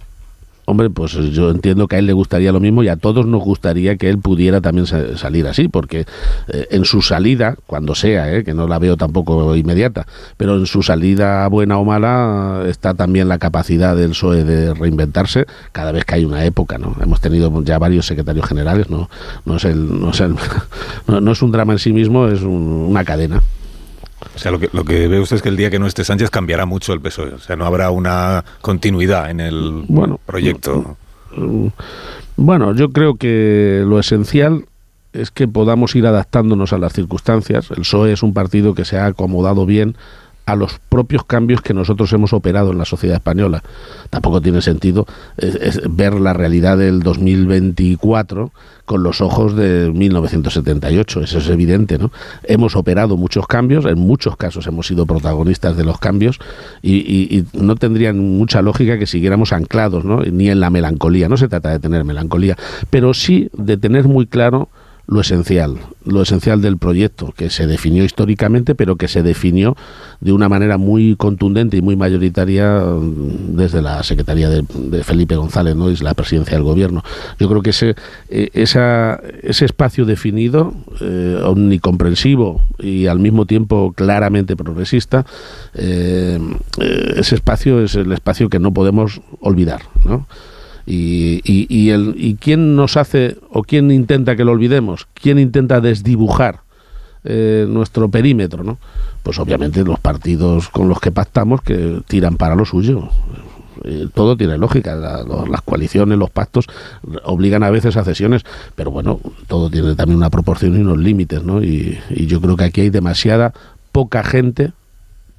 Hombre, 0.65 0.89
pues 0.89 1.11
yo 1.11 1.49
entiendo 1.49 1.87
que 1.87 1.97
a 1.97 1.99
él 1.99 2.05
le 2.05 2.13
gustaría 2.13 2.51
lo 2.51 2.59
mismo 2.61 2.83
y 2.83 2.87
a 2.87 2.95
todos 2.95 3.25
nos 3.25 3.43
gustaría 3.43 3.97
que 3.97 4.09
él 4.09 4.17
pudiera 4.17 4.61
también 4.61 4.87
salir 4.87 5.45
así, 5.47 5.67
porque 5.67 6.05
eh, 6.47 6.67
en 6.71 6.85
su 6.85 7.01
salida, 7.01 7.57
cuando 7.67 7.95
sea, 7.95 8.33
eh, 8.33 8.43
que 8.43 8.53
no 8.53 8.67
la 8.67 8.79
veo 8.79 8.95
tampoco 8.95 9.55
inmediata, 9.55 10.07
pero 10.37 10.57
en 10.57 10.65
su 10.65 10.81
salida 10.81 11.47
buena 11.47 11.77
o 11.77 11.83
mala 11.83 12.63
está 12.67 12.93
también 12.93 13.27
la 13.27 13.39
capacidad 13.39 13.95
del 13.95 14.11
PSOE 14.11 14.43
de 14.45 14.73
reinventarse 14.73 15.45
cada 15.73 15.91
vez 15.91 16.05
que 16.05 16.15
hay 16.15 16.25
una 16.25 16.45
época, 16.45 16.77
¿no? 16.77 16.95
Hemos 17.01 17.19
tenido 17.19 17.61
ya 17.63 17.77
varios 17.77 18.05
secretarios 18.05 18.47
generales, 18.47 18.89
no, 18.89 19.09
no 19.45 19.57
es 19.57 19.65
el, 19.65 19.99
no 19.99 20.11
es 20.11 20.21
el, 20.21 20.35
no, 21.07 21.31
es 21.31 21.41
un 21.41 21.51
drama 21.51 21.73
en 21.73 21.79
sí 21.79 21.91
mismo, 21.91 22.27
es 22.27 22.41
una 22.41 23.03
cadena. 23.03 23.41
O 24.35 24.39
sea, 24.39 24.51
lo 24.51 24.59
que, 24.59 24.69
lo 24.73 24.83
que 24.83 25.07
ve 25.07 25.19
usted 25.19 25.37
es 25.37 25.41
que 25.41 25.49
el 25.49 25.57
día 25.57 25.69
que 25.69 25.79
no 25.79 25.87
esté 25.87 26.03
Sánchez 26.03 26.29
cambiará 26.29 26.65
mucho 26.65 26.93
el 26.93 27.01
PSOE. 27.01 27.33
O 27.33 27.39
sea, 27.39 27.55
no 27.55 27.65
habrá 27.65 27.91
una 27.91 28.43
continuidad 28.61 29.29
en 29.29 29.39
el 29.39 29.85
proyecto. 30.25 30.97
Mm, 31.35 31.67
bueno, 32.37 32.75
yo 32.75 32.89
creo 32.89 33.15
que 33.15 33.83
lo 33.85 33.99
esencial 33.99 34.65
es 35.13 35.29
que 35.29 35.47
podamos 35.47 35.95
ir 35.95 36.07
adaptándonos 36.07 36.73
a 36.73 36.77
las 36.77 36.93
circunstancias. 36.93 37.69
El 37.69 37.77
PSOE 37.77 38.13
es 38.13 38.23
un 38.23 38.33
partido 38.33 38.73
que 38.73 38.85
se 38.85 38.97
ha 38.97 39.05
acomodado 39.05 39.65
bien 39.65 39.95
a 40.45 40.55
los 40.55 40.79
propios 40.89 41.23
cambios 41.23 41.61
que 41.61 41.73
nosotros 41.73 42.11
hemos 42.13 42.33
operado 42.33 42.71
en 42.71 42.77
la 42.77 42.85
sociedad 42.85 43.15
española. 43.15 43.63
Tampoco 44.09 44.41
tiene 44.41 44.61
sentido 44.61 45.05
ver 45.89 46.15
la 46.15 46.33
realidad 46.33 46.77
del 46.77 47.01
2024 47.01 48.51
con 48.85 49.01
los 49.01 49.21
ojos 49.21 49.55
de 49.55 49.91
1978, 49.93 51.21
eso 51.21 51.37
es 51.37 51.49
evidente, 51.49 51.97
¿no? 51.97 52.11
Hemos 52.43 52.75
operado 52.75 53.15
muchos 53.15 53.47
cambios, 53.47 53.85
en 53.85 53.97
muchos 53.97 54.35
casos 54.35 54.67
hemos 54.67 54.87
sido 54.87 55.05
protagonistas 55.05 55.77
de 55.77 55.85
los 55.85 55.99
cambios 55.99 56.39
y, 56.81 56.97
y 56.97 57.45
no 57.53 57.77
tendrían 57.77 58.19
mucha 58.19 58.61
lógica 58.61 58.99
que 58.99 59.07
siguiéramos 59.07 59.53
anclados, 59.53 60.03
¿no? 60.03 60.21
Ni 60.23 60.49
en 60.49 60.59
la 60.59 60.69
melancolía, 60.69 61.29
no 61.29 61.37
se 61.37 61.47
trata 61.47 61.69
de 61.69 61.79
tener 61.79 62.03
melancolía, 62.03 62.57
pero 62.89 63.13
sí 63.13 63.49
de 63.53 63.77
tener 63.77 64.05
muy 64.09 64.27
claro 64.27 64.67
lo 65.05 65.19
esencial, 65.19 65.79
lo 66.05 66.21
esencial 66.21 66.61
del 66.61 66.77
proyecto, 66.77 67.33
que 67.35 67.49
se 67.49 67.67
definió 67.67 68.05
históricamente, 68.05 68.73
pero 68.73 68.95
que 68.95 69.09
se 69.09 69.21
definió 69.21 69.75
de 70.21 70.31
una 70.31 70.47
manera 70.47 70.77
muy 70.77 71.15
contundente 71.17 71.75
y 71.75 71.81
muy 71.81 71.97
mayoritaria 71.97 72.79
mm, 72.79 73.57
desde 73.57 73.81
la 73.81 74.01
Secretaría 74.03 74.49
de, 74.49 75.03
Felipe 75.03 75.35
González, 75.35 75.75
¿no? 75.75 75.89
es 75.89 76.01
la 76.01 76.13
presidencia 76.13 76.55
del 76.55 76.63
gobierno. 76.63 77.03
Yo 77.37 77.49
creo 77.49 77.61
que 77.61 77.71
ese, 77.71 77.95
eh, 78.29 78.49
esa, 78.53 79.19
ese 79.41 79.65
espacio 79.65 80.05
definido, 80.05 80.73
eh, 81.01 81.39
omnicomprensivo 81.43 82.61
y 82.79 83.07
al 83.07 83.19
mismo 83.19 83.45
tiempo 83.45 83.93
claramente 83.93 84.55
progresista, 84.55 85.25
eh, 85.73 86.39
ese 87.17 87.35
espacio 87.35 87.81
es 87.81 87.95
el 87.95 88.11
espacio 88.13 88.49
que 88.49 88.59
no 88.59 88.73
podemos 88.73 89.21
olvidar, 89.41 89.81
¿no? 90.05 90.25
Y, 90.85 91.41
y, 91.45 91.89
el, 91.91 92.13
¿Y 92.17 92.35
quién 92.35 92.75
nos 92.75 92.97
hace 92.97 93.37
o 93.51 93.63
quién 93.63 93.89
intenta 93.91 94.35
que 94.35 94.43
lo 94.43 94.51
olvidemos? 94.51 95.07
¿Quién 95.13 95.39
intenta 95.39 95.79
desdibujar 95.79 96.61
eh, 97.23 97.65
nuestro 97.69 98.09
perímetro? 98.09 98.63
¿no? 98.63 98.77
Pues 99.23 99.39
obviamente 99.39 99.83
los 99.83 99.99
partidos 99.99 100.67
con 100.69 100.89
los 100.89 100.99
que 100.99 101.11
pactamos 101.11 101.61
que 101.61 102.01
tiran 102.07 102.35
para 102.35 102.55
lo 102.55 102.65
suyo. 102.65 103.09
Eh, 103.85 104.07
todo 104.13 104.37
tiene 104.37 104.57
lógica, 104.57 104.95
las 104.95 105.61
coaliciones, 105.61 106.17
los 106.17 106.29
pactos 106.29 106.67
obligan 107.23 107.63
a 107.63 107.69
veces 107.69 107.97
a 107.97 108.03
cesiones, 108.03 108.43
pero 108.75 108.91
bueno, 108.91 109.19
todo 109.47 109.69
tiene 109.69 109.95
también 109.95 110.17
una 110.17 110.29
proporción 110.29 110.77
y 110.77 110.81
unos 110.81 110.99
límites, 110.99 111.43
¿no? 111.43 111.63
Y, 111.63 111.97
y 112.09 112.27
yo 112.27 112.39
creo 112.39 112.55
que 112.55 112.65
aquí 112.65 112.81
hay 112.81 112.89
demasiada 112.91 113.53
poca 113.91 114.23
gente 114.23 114.73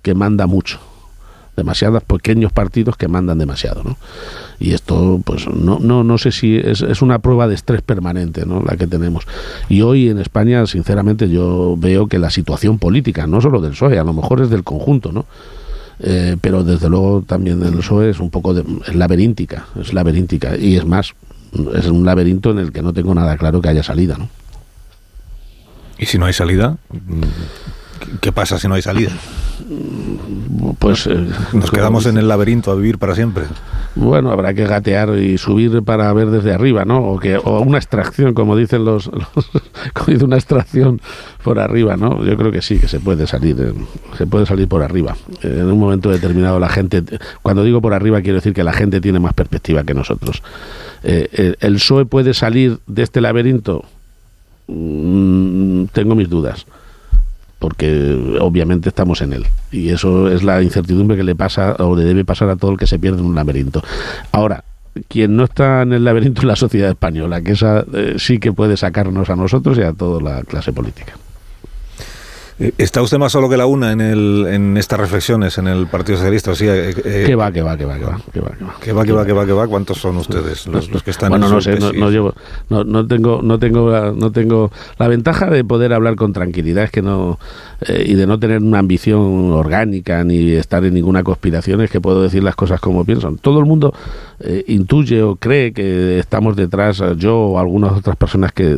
que 0.02 0.14
manda 0.14 0.46
mucho 0.46 0.80
demasiados 1.56 2.02
pequeños 2.02 2.52
partidos 2.52 2.96
que 2.96 3.08
mandan 3.08 3.38
demasiado, 3.38 3.82
¿no? 3.84 3.96
Y 4.58 4.72
esto, 4.72 5.20
pues, 5.24 5.46
no, 5.48 5.78
no, 5.80 6.04
no 6.04 6.18
sé 6.18 6.32
si 6.32 6.56
es, 6.56 6.82
es 6.82 7.02
una 7.02 7.18
prueba 7.18 7.48
de 7.48 7.54
estrés 7.54 7.82
permanente, 7.82 8.46
¿no? 8.46 8.62
La 8.62 8.76
que 8.76 8.86
tenemos. 8.86 9.26
Y 9.68 9.82
hoy 9.82 10.08
en 10.08 10.18
España, 10.18 10.66
sinceramente, 10.66 11.28
yo 11.28 11.76
veo 11.78 12.06
que 12.06 12.18
la 12.18 12.30
situación 12.30 12.78
política, 12.78 13.26
no 13.26 13.40
solo 13.40 13.60
del 13.60 13.72
PSOE, 13.72 13.98
a 13.98 14.04
lo 14.04 14.12
mejor 14.12 14.40
es 14.42 14.50
del 14.50 14.64
conjunto, 14.64 15.12
¿no? 15.12 15.26
Eh, 16.00 16.36
pero 16.40 16.64
desde 16.64 16.88
luego 16.88 17.22
también 17.22 17.60
del 17.60 17.74
PSOE 17.74 18.10
es 18.10 18.20
un 18.20 18.30
poco 18.30 18.54
de, 18.54 18.64
es 18.86 18.94
laberíntica, 18.94 19.66
es 19.80 19.92
laberíntica. 19.92 20.56
Y 20.56 20.76
es 20.76 20.84
más, 20.84 21.14
es 21.74 21.86
un 21.86 22.04
laberinto 22.04 22.50
en 22.50 22.58
el 22.58 22.72
que 22.72 22.82
no 22.82 22.92
tengo 22.92 23.14
nada 23.14 23.36
claro 23.36 23.60
que 23.60 23.68
haya 23.68 23.82
salida, 23.82 24.16
¿no? 24.18 24.28
¿Y 25.98 26.06
si 26.06 26.18
no 26.18 26.26
hay 26.26 26.32
salida? 26.32 26.76
¿Qué 28.20 28.32
pasa 28.32 28.58
si 28.58 28.68
no 28.68 28.74
hay 28.74 28.82
salida? 28.82 29.12
Pues 30.78 31.06
eh, 31.06 31.26
nos 31.52 31.70
quedamos 31.70 32.06
en 32.06 32.16
el 32.16 32.28
laberinto 32.28 32.70
a 32.70 32.74
vivir 32.74 32.98
para 32.98 33.14
siempre. 33.14 33.44
Bueno, 33.94 34.30
habrá 34.30 34.54
que 34.54 34.66
gatear 34.66 35.16
y 35.18 35.38
subir 35.38 35.82
para 35.82 36.12
ver 36.12 36.30
desde 36.30 36.52
arriba, 36.52 36.84
¿no? 36.84 36.98
O 36.98 37.18
que 37.18 37.36
o 37.36 37.60
una 37.60 37.78
extracción, 37.78 38.34
como 38.34 38.56
dicen 38.56 38.84
los, 38.84 39.08
como 39.92 40.06
dice 40.06 40.24
una 40.24 40.36
extracción 40.36 41.00
por 41.42 41.58
arriba, 41.58 41.96
¿no? 41.96 42.24
Yo 42.24 42.36
creo 42.36 42.50
que 42.50 42.62
sí, 42.62 42.78
que 42.78 42.88
se 42.88 42.98
puede 43.00 43.26
salir, 43.26 43.56
eh, 43.60 43.72
se 44.18 44.26
puede 44.26 44.46
salir 44.46 44.68
por 44.68 44.82
arriba. 44.82 45.16
En 45.42 45.70
un 45.70 45.78
momento 45.78 46.10
determinado 46.10 46.58
la 46.58 46.68
gente, 46.68 47.02
cuando 47.42 47.62
digo 47.62 47.80
por 47.80 47.94
arriba 47.94 48.20
quiero 48.22 48.36
decir 48.36 48.52
que 48.52 48.64
la 48.64 48.72
gente 48.72 49.00
tiene 49.00 49.20
más 49.20 49.34
perspectiva 49.34 49.84
que 49.84 49.94
nosotros. 49.94 50.42
Eh, 51.04 51.54
el 51.60 51.74
PSOE 51.74 52.06
puede 52.06 52.34
salir 52.34 52.78
de 52.86 53.02
este 53.02 53.20
laberinto. 53.20 53.84
Mm, 54.66 55.84
tengo 55.92 56.14
mis 56.14 56.28
dudas 56.28 56.66
porque 57.64 58.36
obviamente 58.42 58.90
estamos 58.90 59.22
en 59.22 59.32
él. 59.32 59.46
Y 59.72 59.88
eso 59.88 60.30
es 60.30 60.42
la 60.42 60.60
incertidumbre 60.60 61.16
que 61.16 61.24
le 61.24 61.34
pasa 61.34 61.74
o 61.78 61.96
le 61.96 62.04
debe 62.04 62.22
pasar 62.22 62.50
a 62.50 62.56
todo 62.56 62.72
el 62.72 62.76
que 62.76 62.86
se 62.86 62.98
pierde 62.98 63.20
en 63.20 63.24
un 63.24 63.34
laberinto. 63.34 63.82
Ahora, 64.32 64.64
quien 65.08 65.34
no 65.34 65.44
está 65.44 65.80
en 65.80 65.94
el 65.94 66.04
laberinto 66.04 66.42
es 66.42 66.46
la 66.46 66.56
sociedad 66.56 66.90
española, 66.90 67.40
que 67.40 67.52
esa 67.52 67.86
eh, 67.94 68.16
sí 68.18 68.38
que 68.38 68.52
puede 68.52 68.76
sacarnos 68.76 69.30
a 69.30 69.36
nosotros 69.36 69.78
y 69.78 69.80
a 69.80 69.94
toda 69.94 70.20
la 70.20 70.42
clase 70.42 70.74
política. 70.74 71.14
Eh, 72.60 72.72
¿Está 72.78 73.02
usted 73.02 73.18
más 73.18 73.32
solo 73.32 73.48
que 73.48 73.56
la 73.56 73.66
una 73.66 73.90
en, 73.90 74.00
el, 74.00 74.46
en 74.48 74.76
estas 74.76 75.00
reflexiones 75.00 75.58
en 75.58 75.66
el 75.66 75.88
Partido 75.88 76.18
Socialista? 76.18 76.54
Sí, 76.54 76.66
eh, 76.68 76.94
eh, 77.04 77.24
¿Qué 77.26 77.34
va, 77.34 77.50
qué 77.50 77.62
va, 77.62 77.76
qué 77.76 77.84
va, 77.84 77.98
qué 77.98 78.04
va? 78.04 78.20
¿Qué 78.32 78.40
va, 78.40 78.52
qué 78.80 78.92
va, 78.92 79.04
qué 79.04 79.12
va, 79.12 79.26
qué 79.26 79.32
va, 79.32 79.46
qué 79.46 79.52
va? 79.52 79.66
¿Cuántos 79.66 79.98
son 79.98 80.16
ustedes 80.18 80.66
los, 80.68 80.88
los 80.90 81.02
que 81.02 81.10
están 81.10 81.30
bueno, 81.30 81.48
no 81.48 81.60
sé, 81.60 81.78
no, 81.80 81.92
no, 81.92 82.10
llevo, 82.10 82.32
no, 82.70 82.84
no, 82.84 83.06
tengo, 83.06 83.40
no, 83.42 83.58
tengo, 83.58 84.12
no 84.12 84.30
tengo... 84.30 84.70
La 84.98 85.08
ventaja 85.08 85.50
de 85.50 85.64
poder 85.64 85.92
hablar 85.92 86.14
con 86.14 86.32
tranquilidad 86.32 86.84
es 86.84 86.90
que 86.90 87.02
no... 87.02 87.38
Eh, 87.80 88.04
y 88.06 88.14
de 88.14 88.26
no 88.26 88.38
tener 88.38 88.58
una 88.62 88.78
ambición 88.78 89.50
orgánica 89.50 90.22
ni 90.22 90.52
estar 90.52 90.84
en 90.84 90.94
ninguna 90.94 91.24
conspiración 91.24 91.80
es 91.80 91.90
que 91.90 92.00
puedo 92.00 92.22
decir 92.22 92.44
las 92.44 92.54
cosas 92.54 92.80
como 92.80 93.04
piensan. 93.04 93.36
Todo 93.36 93.58
el 93.58 93.66
mundo 93.66 93.92
eh, 94.40 94.64
intuye 94.68 95.22
o 95.22 95.36
cree 95.36 95.72
que 95.72 96.18
estamos 96.18 96.56
detrás, 96.56 97.02
yo 97.16 97.38
o 97.38 97.58
algunas 97.58 97.92
otras 97.92 98.16
personas 98.16 98.52
que 98.52 98.76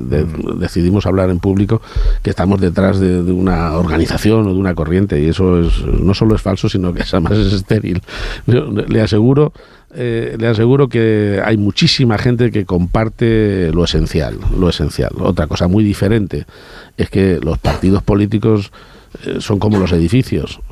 decidimos 0.59 1.07
hablar 1.07 1.31
en 1.31 1.39
público, 1.39 1.81
que 2.23 2.31
estamos 2.31 2.61
detrás 2.61 3.01
de, 3.01 3.21
una 3.33 3.77
organización 3.77 4.47
o 4.47 4.53
de 4.53 4.59
una 4.59 4.75
corriente 4.75 5.21
y 5.21 5.29
eso 5.29 5.61
es, 5.61 5.85
no 5.85 6.15
solo 6.15 6.35
es 6.35 6.43
falso, 6.43 6.69
sino 6.69 6.93
que 6.93 7.03
además 7.13 7.39
es 7.39 7.53
estéril. 7.53 8.03
le 8.47 9.01
aseguro 9.01 9.53
eh, 9.99 10.37
le 10.39 10.49
aseguro 10.49 10.89
que 10.89 11.41
hay 11.43 11.57
muchísima 11.57 12.19
gente 12.19 12.51
que 12.51 12.67
comparte 12.67 13.71
lo 13.73 13.85
esencial, 13.85 14.39
lo 14.59 14.69
esencial. 14.69 15.13
Otra 15.21 15.47
cosa 15.47 15.69
muy 15.69 15.85
diferente 15.85 16.45
es 16.99 17.09
que 17.09 17.41
los 17.43 17.57
partidos 17.59 18.03
políticos 18.03 18.73
eh, 19.25 19.37
son 19.39 19.59
como 19.59 19.79
los 19.79 19.93
edificios, 19.93 20.59
eh, 20.59 20.66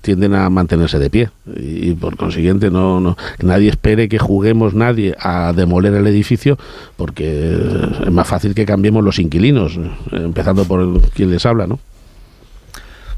tienden 0.00 0.34
a 0.34 0.48
mantenerse 0.50 0.98
de 0.98 1.10
pie 1.10 1.30
y, 1.56 1.92
por 1.94 2.16
consiguiente 2.16 2.70
no, 2.70 3.00
no 3.00 3.16
nadie 3.40 3.70
espere 3.70 4.08
que 4.08 4.18
juguemos 4.18 4.74
nadie 4.74 5.14
a 5.18 5.52
demoler 5.52 5.94
el 5.94 6.06
edificio 6.06 6.58
porque 6.96 7.56
es 8.04 8.10
más 8.10 8.26
fácil 8.26 8.54
que 8.54 8.66
cambiemos 8.66 9.04
los 9.04 9.18
inquilinos, 9.18 9.78
empezando 10.12 10.64
por 10.64 11.00
quien 11.10 11.30
les 11.30 11.46
habla, 11.46 11.66
¿no? 11.66 11.78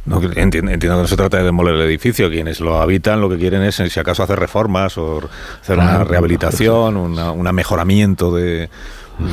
No, 0.05 0.21
entiendo, 0.21 0.73
entiendo, 0.73 0.97
que 0.97 1.03
no 1.03 1.07
se 1.07 1.17
trata 1.17 1.37
de 1.37 1.45
demoler 1.45 1.77
el 1.77 1.83
edificio. 1.83 2.29
Quienes 2.29 2.59
lo 2.59 2.81
habitan 2.81 3.21
lo 3.21 3.31
que 3.31 3.39
quieren 3.39 3.63
es, 3.63 3.77
si 3.77 4.01
acaso, 4.01 4.25
hacer 4.25 4.37
reformas 4.37 4.99
o 4.99 5.23
hacer 5.61 5.79
una 5.79 6.03
rehabilitación, 6.03 6.97
un 6.97 7.55
mejoramiento 7.55 8.35
de, 8.35 8.69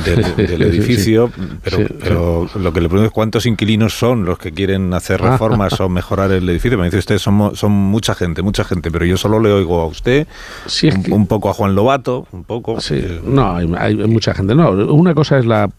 del, 0.04 0.62
edificio, 0.62 1.30
pero, 1.62 1.86
pero 2.00 2.48
lo 2.54 2.72
que 2.72 2.80
le 2.80 2.88
pregunto 2.88 3.06
es 3.06 3.12
cuántos 3.12 3.46
inquilinos 3.46 3.98
son 3.98 4.24
los 4.24 4.38
que 4.38 4.52
quieren 4.52 4.92
hacer 4.94 5.20
ah. 5.22 5.32
reformas 5.32 5.80
o 5.80 5.88
mejorar 5.88 6.30
el 6.32 6.48
edificio. 6.48 6.78
Me 6.78 6.84
dice 6.84 6.98
usted, 6.98 7.18
son, 7.18 7.56
son 7.56 7.72
mucha 7.72 8.14
gente, 8.14 8.42
mucha 8.42 8.64
gente, 8.64 8.90
pero 8.90 9.04
yo 9.04 9.16
solo 9.16 9.40
le 9.40 9.52
oigo 9.52 9.80
a 9.80 9.86
usted, 9.86 10.26
un, 11.10 11.26
poco 11.26 11.50
a 11.50 11.54
Juan 11.54 11.74
Lobato, 11.74 12.26
un 12.32 12.44
poco. 12.44 12.80
Sí, 12.80 12.96
eh, 12.96 13.20
no, 13.24 13.56
hay, 13.56 13.96
mucha 13.96 14.34
gente. 14.34 14.54
No, 14.54 14.70
una 14.70 15.14
cosa 15.14 15.38
es 15.38 15.46
la, 15.46 15.70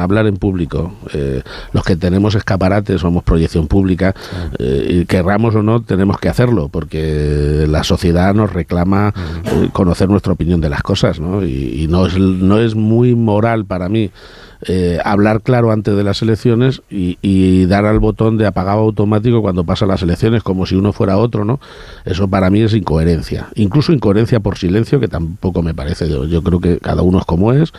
hablar 0.00 0.26
en 0.26 0.36
público. 0.36 0.92
Eh, 1.12 1.42
los 1.72 1.84
que 1.84 1.96
tenemos 1.96 2.34
escaparates, 2.34 3.00
somos 3.00 3.22
proyección 3.22 3.66
pública, 3.68 4.14
eh, 4.58 4.86
y 4.88 5.04
querramos 5.06 5.54
o 5.54 5.62
no, 5.62 5.82
tenemos 5.82 6.18
que 6.18 6.28
hacerlo, 6.28 6.68
porque 6.68 7.66
la 7.68 7.84
sociedad 7.84 8.34
nos 8.34 8.52
reclama 8.52 9.14
conocer 9.72 10.08
nuestra 10.08 10.32
opinión 10.32 10.60
de 10.60 10.68
las 10.68 10.82
cosas, 10.82 11.20
¿no? 11.20 11.44
Y, 11.44 11.82
y 11.82 11.86
no, 11.88 12.06
es, 12.06 12.18
no 12.18 12.58
es 12.58 12.74
muy 12.74 13.14
moral 13.14 13.43
para 13.66 13.88
mí 13.88 14.10
eh, 14.66 14.98
hablar 15.04 15.42
claro 15.42 15.70
antes 15.70 15.96
de 15.96 16.04
las 16.04 16.22
elecciones 16.22 16.82
y, 16.90 17.18
y, 17.22 17.66
dar 17.66 17.84
al 17.84 17.98
botón 17.98 18.38
de 18.38 18.46
apagado 18.46 18.80
automático 18.80 19.42
cuando 19.42 19.64
pasan 19.64 19.88
las 19.88 20.02
elecciones, 20.02 20.42
como 20.42 20.66
si 20.66 20.74
uno 20.74 20.92
fuera 20.92 21.18
otro, 21.18 21.44
¿no? 21.44 21.60
Eso 22.04 22.28
para 22.28 22.50
mí 22.50 22.62
es 22.62 22.74
incoherencia. 22.74 23.48
Incluso 23.54 23.92
incoherencia 23.92 24.40
por 24.40 24.58
silencio, 24.58 25.00
que 25.00 25.08
tampoco 25.08 25.62
me 25.62 25.74
parece. 25.74 26.08
Yo, 26.08 26.24
yo 26.24 26.42
creo 26.42 26.60
que 26.60 26.78
cada 26.78 27.02
uno 27.02 27.18
es 27.18 27.24
como 27.24 27.52
es 27.52 27.72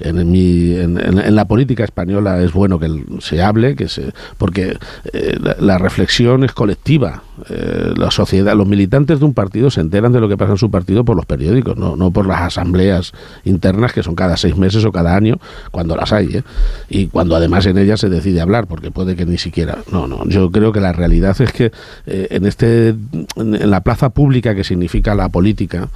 en, 0.00 0.30
mi, 0.30 0.74
en, 0.76 1.34
la 1.34 1.46
política 1.46 1.84
española 1.84 2.40
es 2.42 2.52
bueno 2.52 2.78
que 2.78 2.88
se 3.20 3.42
hable, 3.42 3.74
que 3.74 3.88
se, 3.88 4.12
porque 4.36 4.76
eh, 5.12 5.38
la, 5.58 5.78
reflexión 5.78 6.44
es 6.44 6.52
colectiva. 6.52 7.22
Eh, 7.48 7.92
la 7.96 8.10
sociedad, 8.10 8.54
los 8.56 8.66
militantes 8.66 9.18
de 9.18 9.24
un 9.24 9.34
partido 9.34 9.70
se 9.70 9.80
enteran 9.80 10.12
de 10.12 10.20
lo 10.20 10.28
que 10.28 10.36
pasa 10.36 10.52
en 10.52 10.58
su 10.58 10.70
partido 10.70 11.04
por 11.04 11.16
los 11.16 11.26
periódicos, 11.26 11.76
no, 11.76 11.96
no 11.96 12.10
por 12.10 12.26
las 12.26 12.42
asambleas 12.42 13.12
internas 13.44 13.92
que 13.92 14.02
son 14.02 14.14
cada 14.14 14.36
seis 14.36 14.56
meses 14.56 14.84
o 14.84 14.92
cada 14.92 15.16
año, 15.16 15.38
cuando 15.70 15.96
las 15.96 16.12
hay, 16.12 16.27
¿eh? 16.36 16.42
y 16.88 17.06
cuando 17.06 17.36
además 17.36 17.66
en 17.66 17.78
ellas 17.78 18.00
se 18.00 18.08
decide 18.08 18.40
hablar, 18.40 18.66
porque 18.66 18.90
puede 18.90 19.16
que 19.16 19.26
ni 19.26 19.38
siquiera. 19.38 19.78
No, 19.92 20.06
no. 20.06 20.26
Yo 20.28 20.50
creo 20.50 20.72
que 20.72 20.80
la 20.80 20.92
realidad 20.92 21.36
es 21.40 21.52
que 21.52 21.72
en 22.06 22.46
este, 22.46 22.94
en 23.36 23.70
la 23.70 23.80
plaza 23.80 24.10
pública 24.10 24.54
que 24.54 24.64
significa 24.64 25.14
la 25.14 25.28
política, 25.28 25.88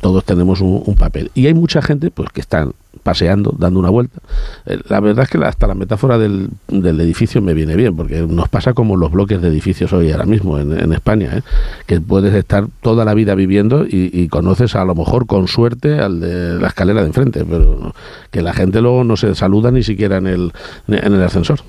todos 0.00 0.24
tenemos 0.24 0.60
un, 0.60 0.82
un 0.84 0.94
papel 0.94 1.30
y 1.34 1.46
hay 1.46 1.54
mucha 1.54 1.82
gente, 1.82 2.10
pues 2.10 2.30
que 2.30 2.40
están 2.40 2.72
paseando, 3.02 3.54
dando 3.58 3.80
una 3.80 3.90
vuelta. 3.90 4.20
Eh, 4.66 4.78
la 4.88 5.00
verdad 5.00 5.24
es 5.24 5.30
que 5.30 5.44
hasta 5.44 5.66
la 5.66 5.74
metáfora 5.74 6.18
del, 6.18 6.50
del, 6.68 7.00
edificio 7.00 7.42
me 7.42 7.54
viene 7.54 7.76
bien, 7.76 7.96
porque 7.96 8.20
nos 8.22 8.48
pasa 8.48 8.72
como 8.72 8.96
los 8.96 9.10
bloques 9.10 9.40
de 9.40 9.48
edificios 9.48 9.92
hoy 9.92 10.12
ahora 10.12 10.26
mismo 10.26 10.58
en, 10.58 10.92
España, 10.92 11.38
¿eh? 11.38 11.42
que 11.86 12.00
puedes 12.00 12.34
estar 12.34 12.66
toda 12.80 13.04
la 13.04 13.14
vida 13.14 13.34
viviendo 13.34 13.84
y, 13.86 14.26
conoces 14.28 14.74
a 14.74 14.84
lo 14.84 14.94
mejor 14.94 15.26
con 15.26 15.46
suerte 15.46 16.00
al 16.00 16.20
de 16.20 16.58
la 16.58 16.68
escalera 16.68 17.00
de 17.00 17.06
enfrente, 17.06 17.44
pero 17.44 17.94
que 18.30 18.42
la 18.42 18.52
gente 18.52 18.80
luego 18.80 19.04
no 19.04 19.16
se 19.16 19.34
saluda 19.34 19.70
ni 19.70 19.82
siquiera 19.82 20.16
en 20.16 20.26
el, 20.26 20.52
en 20.88 21.14
el 21.14 21.22
ascensor. 21.22 21.60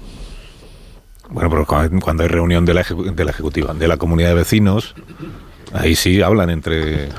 Bueno, 1.29 1.49
pero 1.49 1.65
cuando 2.01 2.23
hay 2.23 2.29
reunión 2.29 2.65
de 2.65 2.73
la, 2.73 2.83
de 2.83 3.25
la 3.25 3.31
ejecutiva, 3.31 3.73
de 3.73 3.87
la 3.87 3.97
comunidad 3.97 4.29
de 4.29 4.35
vecinos, 4.35 4.95
Ahí 5.73 5.95
sí 5.95 6.21
hablan 6.21 6.49
entre. 6.49 7.09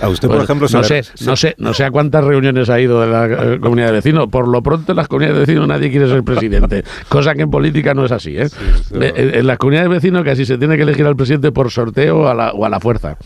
a 0.00 0.08
usted, 0.08 0.28
por 0.28 0.42
ejemplo, 0.42 0.68
no 0.72 0.82
sé, 0.84 1.02
no 1.24 1.36
sé, 1.36 1.54
no 1.58 1.74
sé 1.74 1.84
a 1.84 1.90
cuántas 1.90 2.24
reuniones 2.24 2.70
ha 2.70 2.80
ido 2.80 3.00
de 3.00 3.06
la 3.08 3.26
eh, 3.26 3.60
comunidad 3.60 3.88
de 3.88 3.92
vecinos. 3.94 4.28
Por 4.28 4.46
lo 4.48 4.62
pronto, 4.62 4.92
en 4.92 4.96
las 4.96 5.08
comunidades 5.08 5.36
de 5.36 5.46
vecinos 5.46 5.68
nadie 5.68 5.90
quiere 5.90 6.08
ser 6.08 6.22
presidente, 6.22 6.84
cosa 7.08 7.34
que 7.34 7.42
en 7.42 7.50
política 7.50 7.94
no 7.94 8.04
es 8.04 8.12
así. 8.12 8.36
¿eh? 8.36 8.48
en, 8.92 9.46
las 9.46 9.58
comunidades 9.58 9.90
de 9.90 9.94
vecinos 9.94 10.24
casi 10.24 10.46
se 10.46 10.58
tiene 10.58 10.76
que 10.76 10.82
elegir 10.82 11.06
al 11.06 11.16
presidente 11.16 11.52
por 11.52 11.70
sorteo 11.70 12.20
o 12.20 12.28
a 12.28 12.34
la, 12.34 12.52
o 12.52 12.64
a 12.64 12.68
la 12.68 12.80
fuerza. 12.80 13.16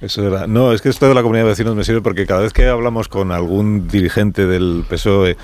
Eso 0.00 0.26
era. 0.26 0.46
No, 0.46 0.72
es 0.72 0.82
que 0.82 0.88
esto 0.88 1.08
de 1.08 1.14
la 1.14 1.22
comunidad 1.22 1.44
de 1.44 1.50
vecinos 1.50 1.76
me 1.76 1.84
sirve 1.84 2.02
porque 2.02 2.26
cada 2.26 2.40
vez 2.40 2.52
que 2.52 2.66
hablamos 2.66 3.08
con 3.08 3.30
algún 3.30 3.86
dirigente 3.86 4.46
del 4.46 4.84
PSOE 4.88 5.36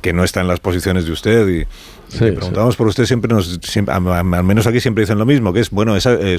que 0.00 0.12
no 0.12 0.24
está 0.24 0.40
en 0.40 0.48
las 0.48 0.60
posiciones 0.60 1.04
de 1.04 1.12
usted 1.12 1.48
y 1.48 1.66
preguntamos 2.18 2.76
por 2.76 2.86
usted, 2.86 3.04
siempre 3.04 3.32
nos, 3.32 3.58
al 3.88 4.44
menos 4.44 4.66
aquí 4.66 4.80
siempre 4.80 5.02
dicen 5.02 5.18
lo 5.18 5.26
mismo, 5.26 5.52
que 5.52 5.60
es, 5.60 5.70
bueno, 5.70 5.96
esa, 5.96 6.14
eh, 6.14 6.38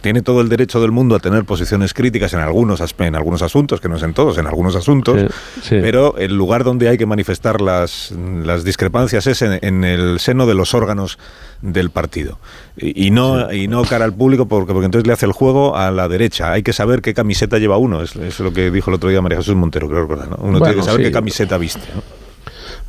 tiene 0.00 0.22
todo 0.22 0.40
el 0.40 0.48
derecho 0.48 0.80
del 0.80 0.92
mundo 0.92 1.16
a 1.16 1.18
tener 1.18 1.44
posiciones 1.44 1.92
críticas 1.92 2.32
en 2.34 2.40
algunos, 2.40 2.80
en 2.98 3.14
algunos 3.14 3.42
asuntos, 3.42 3.80
que 3.80 3.88
no 3.88 3.96
es 3.96 4.02
en 4.02 4.14
todos, 4.14 4.38
en 4.38 4.46
algunos 4.46 4.76
asuntos, 4.76 5.20
pero 5.68 6.16
el 6.18 6.34
lugar 6.34 6.64
donde 6.64 6.88
hay 6.88 6.98
que 6.98 7.06
manifestar 7.06 7.60
las, 7.60 8.12
las 8.12 8.64
discrepancias 8.64 9.26
es 9.26 9.42
en, 9.42 9.84
el 9.84 10.20
seno 10.20 10.46
de 10.46 10.54
los 10.54 10.74
órganos 10.74 11.18
del 11.62 11.90
partido. 11.90 12.38
Y, 12.76 13.10
no, 13.10 13.52
y 13.52 13.66
no 13.66 13.82
cara 13.82 14.04
al 14.04 14.14
público, 14.14 14.46
porque, 14.46 14.72
porque 14.72 14.86
entonces 14.86 15.06
le 15.06 15.12
hace 15.12 15.26
el 15.26 15.32
juego 15.32 15.76
a 15.76 15.90
la 15.90 16.08
derecha. 16.08 16.52
Hay 16.52 16.62
que 16.62 16.72
saber 16.72 17.02
qué 17.02 17.14
camiseta 17.14 17.58
lleva 17.58 17.76
uno, 17.76 18.02
es, 18.02 18.14
es 18.14 18.38
lo 18.40 18.52
que 18.52 18.70
dijo 18.70 18.90
el 18.90 18.94
otro 18.94 19.10
día 19.10 19.20
María 19.20 19.38
Jesús 19.38 19.56
Montero, 19.56 19.88
creo 19.88 20.02
recordar. 20.02 20.30
¿no? 20.30 20.36
Uno 20.40 20.60
tiene 20.60 20.76
que 20.76 20.82
saber 20.82 21.02
qué 21.02 21.12
camiseta 21.12 21.58
viste. 21.58 21.82
¿no? 21.94 22.17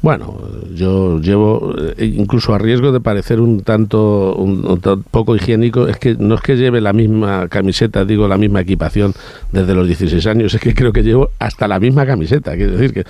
Bueno, 0.01 0.39
yo 0.73 1.19
llevo, 1.19 1.75
eh, 1.97 2.05
incluso 2.05 2.53
a 2.53 2.57
riesgo 2.57 2.93
de 2.93 3.01
parecer 3.01 3.41
un 3.41 3.61
tanto, 3.63 4.33
un, 4.35 4.79
poco 5.11 5.35
higiénico, 5.35 5.89
es 5.89 5.97
que 5.97 6.15
no 6.15 6.35
es 6.35 6.41
que 6.41 6.55
lleve 6.55 6.79
la 6.79 6.93
misma 6.93 7.49
camiseta, 7.49 8.05
digo, 8.05 8.25
la 8.29 8.37
misma 8.37 8.61
equipación 8.61 9.13
desde 9.51 9.75
los 9.75 9.87
16 9.87 10.25
años, 10.27 10.53
es 10.53 10.61
que 10.61 10.73
creo 10.73 10.93
que 10.93 11.03
llevo 11.03 11.31
hasta 11.37 11.67
la 11.67 11.81
misma 11.81 12.05
camiseta, 12.05 12.55
quiero 12.55 12.77
decir 12.77 12.93
que, 12.93 13.03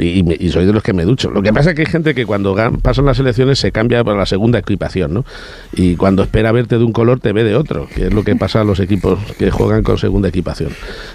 y, 0.00 0.48
soy 0.50 0.66
de 0.66 0.72
los 0.72 0.84
que 0.84 0.92
me 0.92 1.04
ducho. 1.04 1.30
Lo 1.30 1.42
que 1.42 1.52
pasa 1.52 1.70
es 1.70 1.76
que 1.76 1.82
hay 1.82 1.86
gente 1.86 2.14
que 2.14 2.24
cuando 2.24 2.54
pasan 2.80 3.06
las 3.06 3.18
elecciones 3.18 3.58
se 3.58 3.72
cambia 3.72 4.04
para 4.04 4.16
la 4.16 4.26
segunda 4.26 4.60
equipación, 4.60 5.14
¿no? 5.14 5.24
Y 5.72 5.96
cuando 5.96 6.22
espera 6.22 6.52
verte 6.52 6.78
de 6.78 6.84
un 6.84 6.92
color 6.92 7.18
te 7.18 7.32
ve 7.32 7.42
de 7.42 7.56
otro, 7.56 7.88
que 7.92 8.06
es 8.06 8.14
lo 8.14 8.22
que 8.22 8.36
pasa 8.36 8.60
a 8.60 8.64
los 8.64 8.78
equipos 8.78 9.18
que 9.36 9.50
juegan 9.50 9.82
con 9.82 9.98
segunda 9.98 10.28
equipación. 10.28 10.70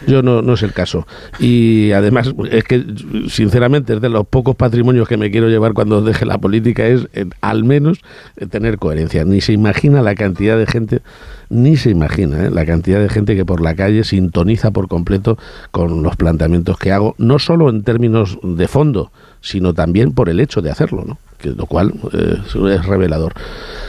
Yo 0.08 0.22
no, 0.22 0.42
no 0.42 0.54
es 0.56 0.64
el 0.64 0.74
caso. 0.74 1.08
Y 1.40 1.92
además 1.94 2.34
es 2.52 2.66
que, 2.66 2.84
sinceramente, 3.30 3.94
es 3.94 4.02
de 4.02 4.10
los 4.10 4.28
pocos 4.28 4.58
patrimonios 4.58 5.08
que 5.08 5.21
me 5.22 5.30
quiero 5.30 5.50
llevar 5.50 5.74
cuando 5.74 6.02
deje 6.02 6.26
la 6.26 6.40
política 6.40 6.88
es 6.88 7.08
eh, 7.14 7.26
al 7.42 7.64
menos 7.64 8.00
eh, 8.38 8.48
tener 8.48 8.80
coherencia. 8.80 9.24
Ni 9.24 9.40
se 9.40 9.54
imagina 9.54 10.02
la 10.02 10.16
cantidad 10.16 10.58
de 10.58 10.66
gente, 10.66 11.02
ni 11.50 11.78
se 11.78 11.92
imagina 11.92 12.48
eh, 12.48 12.50
la 12.50 12.66
cantidad 12.66 13.00
de 13.00 13.08
gente 13.08 13.36
que 13.36 13.46
por 13.46 13.62
la 13.62 13.76
calle 13.76 14.04
sintoniza 14.04 14.72
por 14.72 14.88
completo 14.88 15.38
con 15.70 16.02
los 16.02 16.16
planteamientos 16.16 16.80
que 16.80 16.92
hago, 16.92 17.14
no 17.20 17.38
solo 17.38 17.70
en 17.70 17.84
términos 17.84 18.40
de 18.42 18.68
fondo, 18.68 19.12
sino 19.42 19.76
también 19.76 20.14
por 20.14 20.28
el 20.28 20.40
hecho 20.40 20.64
de 20.64 20.72
hacerlo, 20.72 21.06
¿no? 21.06 21.20
Que, 21.38 21.50
lo 21.50 21.68
cual 21.68 21.94
es 22.14 22.86
revelador. 22.86 23.34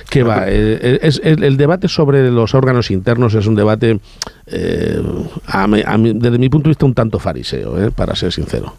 ¿Qué 0.09 0.23
va? 0.23 0.49
es, 0.49 1.21
el, 1.23 1.57
debate 1.59 1.89
sobre 1.89 2.31
los 2.31 2.55
órganos 2.55 2.91
internos 2.91 3.35
es 3.35 3.47
un 3.47 3.55
debate, 3.55 4.01
desde 4.47 6.39
mi 6.39 6.49
punto 6.49 6.69
de 6.69 6.71
vista, 6.71 6.87
un 6.87 6.95
tanto 6.95 7.19
fariseo, 7.19 7.91
para 7.91 8.17
ser 8.17 8.33
sincero. 8.33 8.75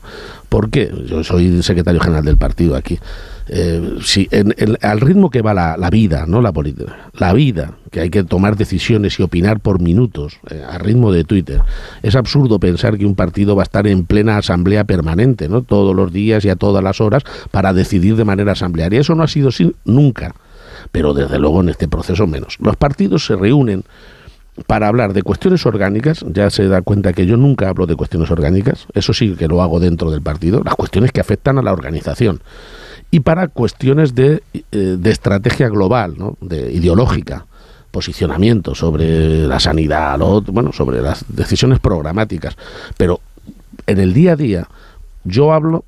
¿Por 0.54 0.70
qué? 0.70 0.94
Yo 1.08 1.24
soy 1.24 1.64
secretario 1.64 2.00
general 2.00 2.24
del 2.24 2.38
partido 2.38 2.76
aquí. 2.76 3.00
Eh, 3.48 3.98
si 4.04 4.28
en, 4.30 4.54
al 4.84 5.02
ritmo 5.02 5.32
que 5.32 5.42
va 5.42 5.52
la, 5.56 5.90
vida, 5.90 6.26
no 6.28 6.44
la 6.44 6.52
política, 6.52 7.10
la 7.14 7.34
vida, 7.34 7.72
que 7.90 8.02
hay 8.02 8.12
que 8.12 8.24
tomar 8.24 8.56
decisiones 8.56 9.20
y 9.20 9.24
opinar 9.24 9.62
por 9.62 9.82
minutos, 9.82 10.38
eh, 10.52 10.64
a 10.64 10.78
ritmo 10.78 11.12
de 11.12 11.24
Twitter, 11.24 11.64
es 12.04 12.16
absurdo 12.16 12.60
pensar 12.60 13.00
que 13.00 13.06
un 13.08 13.16
partido 13.16 13.56
va 13.56 13.64
a 13.64 13.66
estar 13.66 13.88
en 13.88 14.06
plena 14.06 14.38
asamblea 14.38 14.84
permanente, 14.84 15.50
¿no? 15.50 15.64
Todos 15.64 15.96
los 15.96 16.14
días 16.14 16.46
y 16.46 16.50
a 16.50 16.56
todas 16.56 16.84
las 16.84 17.02
horas 17.02 17.24
para 17.50 17.74
decidir 17.74 18.16
de 18.16 18.24
manera 18.24 18.52
asamblearia. 18.52 19.02
Eso 19.02 19.16
no 19.16 19.24
ha 19.24 19.28
sido 19.28 19.50
así 19.50 19.74
nunca, 19.86 20.36
pero 20.92 21.16
desde 21.16 21.40
luego 21.40 21.62
en 21.62 21.70
este 21.70 21.88
proceso 21.88 22.28
menos. 22.28 22.58
Los 22.60 22.76
partidos 22.76 23.26
se 23.26 23.36
reúnen 23.36 23.86
para 24.68 24.88
hablar 24.88 25.14
de 25.14 25.24
cuestiones 25.24 25.66
orgánicas, 25.66 26.26
ya 26.32 26.50
se 26.50 26.68
da 26.68 26.82
cuenta 26.82 27.14
que 27.14 27.26
yo 27.26 27.38
nunca 27.38 27.70
hablo 27.70 27.86
de 27.86 27.96
cuestiones 27.96 28.30
orgánicas, 28.30 28.88
eso 28.94 29.14
sí 29.14 29.36
que 29.36 29.48
lo 29.48 29.62
hago 29.62 29.80
dentro 29.80 30.12
del 30.12 30.22
partido, 30.22 30.62
las 30.64 30.76
cuestiones 30.76 31.12
que 31.12 31.22
afectan 31.22 31.58
a 31.58 31.62
la 31.62 31.74
organización, 31.74 32.42
y 33.10 33.22
para 33.22 33.48
cuestiones 33.48 34.16
de, 34.16 34.44
eh, 34.54 34.78
de 35.00 35.12
estrategia 35.12 35.70
global, 35.70 36.16
¿no? 36.18 36.38
de 36.42 36.72
ideológica, 36.72 37.46
posicionamiento 37.92 38.74
sobre 38.74 39.48
la 39.48 39.60
sanidad, 39.60 40.18
bueno, 40.48 40.72
sobre 40.72 41.02
las 41.02 41.26
decisiones 41.28 41.80
programáticas, 41.80 42.58
pero 42.98 43.20
en 43.86 44.00
el 44.00 44.14
día 44.14 44.34
a 44.34 44.36
día 44.36 44.68
yo 45.24 45.54
hablo 45.54 45.86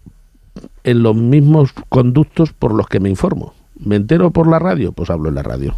en 0.84 1.03
los 1.03 1.16
mismos 1.16 1.72
conductos 1.90 2.53
por 2.53 2.74
los 2.74 2.88
que 2.88 3.00
me 3.00 3.10
informo. 3.10 3.53
¿Me 3.77 3.95
entero 3.95 4.32
por 4.32 4.48
la 4.48 4.60
radio? 4.60 4.92
Pues 4.92 5.10
hablo 5.10 5.30
en 5.30 5.35
la 5.35 5.44
radio. 5.44 5.76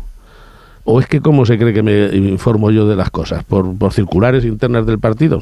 ¿O 0.89 1.01
es 1.01 1.07
que 1.07 1.19
cómo 1.19 1.45
se 1.45 1.57
cree 1.57 1.73
que 1.73 1.83
me 1.83 2.15
informo 2.15 2.71
yo 2.71 2.87
de 2.87 2.95
las 2.95 3.11
cosas? 3.11 3.43
¿Por, 3.43 3.77
por 3.77 3.91
circulares 3.91 4.45
internas 4.45 4.85
del 4.85 4.99
partido? 4.99 5.41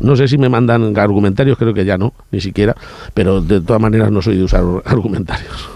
No 0.00 0.16
sé 0.16 0.28
si 0.28 0.36
me 0.36 0.50
mandan 0.50 0.98
argumentarios, 0.98 1.56
creo 1.56 1.72
que 1.72 1.86
ya 1.86 1.96
no, 1.96 2.12
ni 2.30 2.42
siquiera, 2.42 2.76
pero 3.14 3.40
de 3.40 3.62
todas 3.62 3.80
maneras 3.80 4.10
no 4.12 4.20
soy 4.20 4.36
de 4.36 4.44
usar 4.44 4.62
argumentarios. 4.84 5.70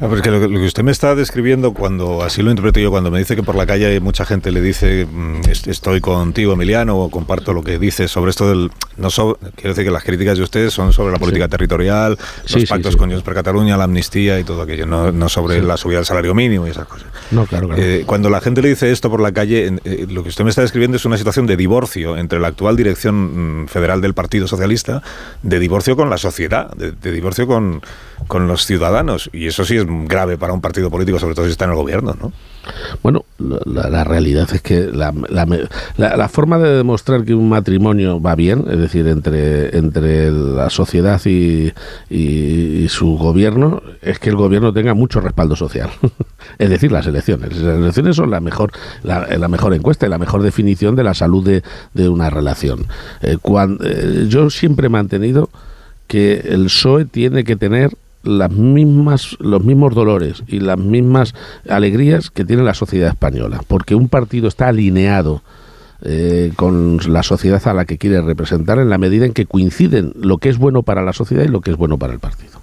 Ah, 0.00 0.06
lo, 0.06 0.22
que, 0.22 0.64
usted 0.64 0.82
me 0.82 0.92
está 0.92 1.14
describiendo, 1.14 1.74
cuando 1.74 2.22
así 2.22 2.40
lo 2.42 2.48
interpreto 2.48 2.80
yo, 2.80 2.90
cuando 2.90 3.10
me 3.10 3.18
dice 3.18 3.36
que 3.36 3.42
por 3.42 3.54
la 3.54 3.66
calle 3.66 4.00
mucha 4.00 4.24
gente 4.24 4.50
le 4.50 4.62
dice 4.62 5.06
mm, 5.06 5.42
estoy 5.66 6.00
contigo, 6.00 6.54
Emiliano, 6.54 6.96
o 6.96 7.10
comparto 7.10 7.52
lo 7.52 7.62
que 7.62 7.78
dice 7.78 8.08
sobre 8.08 8.30
esto 8.30 8.48
del. 8.48 8.70
No 8.96 9.08
quiero 9.10 9.70
decir 9.70 9.84
que 9.84 9.90
las 9.90 10.02
críticas 10.02 10.38
de 10.38 10.44
ustedes 10.44 10.72
son 10.72 10.94
sobre 10.94 11.12
la 11.12 11.18
política 11.18 11.48
territorial, 11.48 12.18
los 12.48 12.64
pactos 12.64 12.96
con 12.96 13.10
Junts 13.10 13.22
per 13.22 13.34
Cataluña, 13.34 13.76
la 13.76 13.84
amnistía 13.84 14.38
y 14.38 14.44
todo 14.44 14.62
aquello, 14.62 14.86
no, 14.86 15.28
sobre 15.28 15.62
la 15.62 15.76
subida 15.76 15.98
del 15.98 16.06
salario 16.06 16.34
mínimo 16.34 16.66
y 16.66 16.70
esas 16.70 16.86
cosas. 16.86 17.08
No, 17.30 17.44
claro, 17.44 17.68
claro. 17.68 17.82
Eh, 17.82 18.04
cuando 18.06 18.30
la 18.30 18.40
gente 18.40 18.62
le 18.62 18.70
dice 18.70 18.90
esto 18.90 19.10
por 19.10 19.20
la 19.20 19.32
calle, 19.32 19.70
eh, 19.84 20.06
lo 20.08 20.22
que 20.22 20.30
usted 20.30 20.44
me 20.44 20.50
está 20.50 20.62
describiendo 20.62 20.96
es 20.96 21.04
una 21.04 21.18
situación 21.18 21.46
de 21.46 21.56
divorcio 21.56 22.16
entre 22.16 22.40
la 22.40 22.48
actual 22.48 22.76
dirección 22.76 23.64
mm, 23.64 23.68
federal 23.68 24.00
del 24.00 24.14
Partido 24.14 24.46
Socialista, 24.46 25.02
de 25.42 25.58
divorcio 25.58 25.94
con 25.94 26.08
la 26.08 26.16
sociedad, 26.16 26.70
de, 26.74 27.12
divorcio 27.12 27.46
con, 27.46 27.82
con 28.28 28.46
los 28.48 28.66
ciudadanos. 28.66 29.30
Y 29.32 29.46
eso 29.46 29.64
sí 29.64 29.76
es 29.76 29.86
grave 30.06 30.38
para 30.38 30.52
un 30.52 30.60
partido 30.60 30.90
político, 30.90 31.18
sobre 31.18 31.34
todo 31.34 31.46
si 31.46 31.52
está 31.52 31.64
en 31.64 31.72
el 31.72 31.76
gobierno, 31.76 32.16
¿no? 32.20 32.32
Bueno, 33.02 33.24
la, 33.38 34.04
realidad 34.04 34.48
es 34.52 34.60
que 34.60 34.90
la, 34.92 35.12
la, 35.96 36.28
forma 36.28 36.58
de 36.58 36.76
demostrar 36.76 37.24
que 37.24 37.34
un 37.34 37.48
matrimonio 37.48 38.20
va 38.20 38.34
bien, 38.34 38.64
es 38.70 38.78
decir, 38.78 39.06
entre, 39.06 39.76
entre 39.76 40.30
la 40.30 40.68
sociedad 40.68 41.20
y, 41.24 41.72
y, 42.10 42.86
su 42.88 43.16
gobierno, 43.16 43.82
es 44.02 44.18
que 44.18 44.30
el 44.30 44.36
gobierno 44.36 44.72
tenga 44.72 44.94
mucho 44.94 45.20
respaldo 45.20 45.56
social. 45.56 45.90
es 46.58 46.70
decir, 46.70 46.92
las 46.92 47.06
elecciones. 47.06 47.56
Las 47.56 47.78
elecciones 47.78 48.16
son 48.16 48.30
la 48.30 48.40
mejor, 48.40 48.72
la, 49.02 49.48
mejor 49.48 49.74
encuesta 49.74 50.06
y 50.06 50.10
la 50.10 50.18
mejor 50.18 50.42
definición 50.42 50.96
de 50.96 51.04
la 51.04 51.14
salud 51.14 51.44
de, 51.44 51.62
de 51.94 52.08
una 52.08 52.28
relación. 52.28 52.86
Eh, 53.22 53.38
cuando, 53.40 53.84
eh, 53.86 54.26
yo 54.28 54.50
siempre 54.50 54.86
he 54.86 54.90
mantenido 54.90 55.48
que 56.06 56.40
el 56.44 56.64
PSOE 56.64 57.04
tiene 57.04 57.44
que 57.44 57.56
tener 57.56 57.96
las 58.22 58.50
mismas, 58.50 59.36
los 59.40 59.64
mismos 59.64 59.94
dolores 59.94 60.42
y 60.46 60.60
las 60.60 60.78
mismas 60.78 61.34
alegrías 61.68 62.30
que 62.30 62.44
tiene 62.44 62.62
la 62.62 62.74
sociedad 62.74 63.08
española, 63.08 63.62
porque 63.66 63.94
un 63.94 64.08
partido 64.08 64.48
está 64.48 64.68
alineado 64.68 65.42
eh, 66.02 66.52
con 66.56 66.98
la 67.08 67.22
sociedad 67.22 67.66
a 67.68 67.74
la 67.74 67.84
que 67.84 67.98
quiere 67.98 68.22
representar 68.22 68.78
en 68.78 68.88
la 68.88 68.98
medida 68.98 69.26
en 69.26 69.34
que 69.34 69.46
coinciden 69.46 70.12
lo 70.16 70.38
que 70.38 70.48
es 70.48 70.58
bueno 70.58 70.82
para 70.82 71.02
la 71.02 71.12
sociedad 71.12 71.44
y 71.44 71.48
lo 71.48 71.60
que 71.60 71.70
es 71.70 71.76
bueno 71.76 71.98
para 71.98 72.12
el 72.12 72.20
partido. 72.20 72.60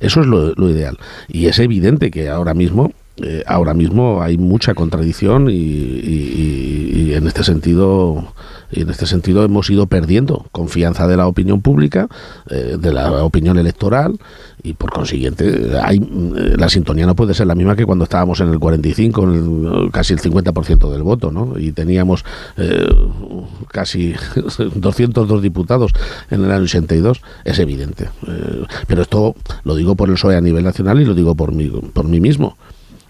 Eso 0.00 0.20
es 0.20 0.26
lo, 0.26 0.52
ideal. 0.68 0.98
Y 1.28 1.46
es 1.46 1.58
evidente 1.58 2.10
que 2.10 2.28
ahora 2.28 2.54
mismo 2.54 2.92
eh, 3.22 3.42
ahora 3.46 3.74
mismo 3.74 4.22
hay 4.22 4.38
mucha 4.38 4.74
contradicción 4.74 5.48
y, 5.50 7.12
en 7.14 7.26
este 7.26 7.42
sentido 7.42 8.32
y 8.70 8.82
en 8.82 8.90
este 8.90 9.06
sentido 9.06 9.44
hemos 9.44 9.70
ido 9.70 9.86
perdiendo 9.86 10.46
confianza 10.52 11.06
de 11.06 11.16
la 11.16 11.26
opinión 11.26 11.62
pública, 11.62 12.08
eh, 12.50 12.76
de 12.78 12.92
la 12.92 13.24
opinión 13.24 13.58
electoral 13.58 14.18
y 14.62 14.74
por 14.74 14.90
consiguiente 14.90 15.78
hay, 15.82 15.98
eh, 15.98 16.54
la 16.56 16.68
sintonía 16.68 17.06
no 17.06 17.16
puede 17.16 17.32
ser 17.32 17.46
la 17.46 17.54
misma 17.54 17.76
que 17.76 17.86
cuando 17.86 18.04
estábamos 18.04 18.40
en 18.40 18.50
el 18.50 18.58
45, 18.58 19.90
casi 19.90 20.12
el 20.12 20.20
50% 20.20 20.90
del 20.90 21.02
voto, 21.02 21.30
¿no? 21.30 21.58
Y 21.58 21.72
teníamos 21.72 22.24
eh, 22.58 22.88
casi 23.68 24.14
202 24.74 25.42
diputados 25.42 25.92
en 26.30 26.44
el 26.44 26.50
año 26.50 26.64
82, 26.64 27.22
es 27.44 27.58
evidente. 27.58 28.10
pero 28.86 29.02
esto 29.02 29.34
lo 29.64 29.74
digo 29.76 29.94
por 29.94 30.08
el 30.08 30.16
PSOE 30.16 30.36
a 30.36 30.40
nivel 30.40 30.64
nacional 30.64 31.00
y 31.00 31.04
lo 31.04 31.14
digo 31.14 31.34
por 31.34 31.52
mí, 31.52 31.68
por 31.68 32.06
mí 32.06 32.20
mismo. 32.20 32.56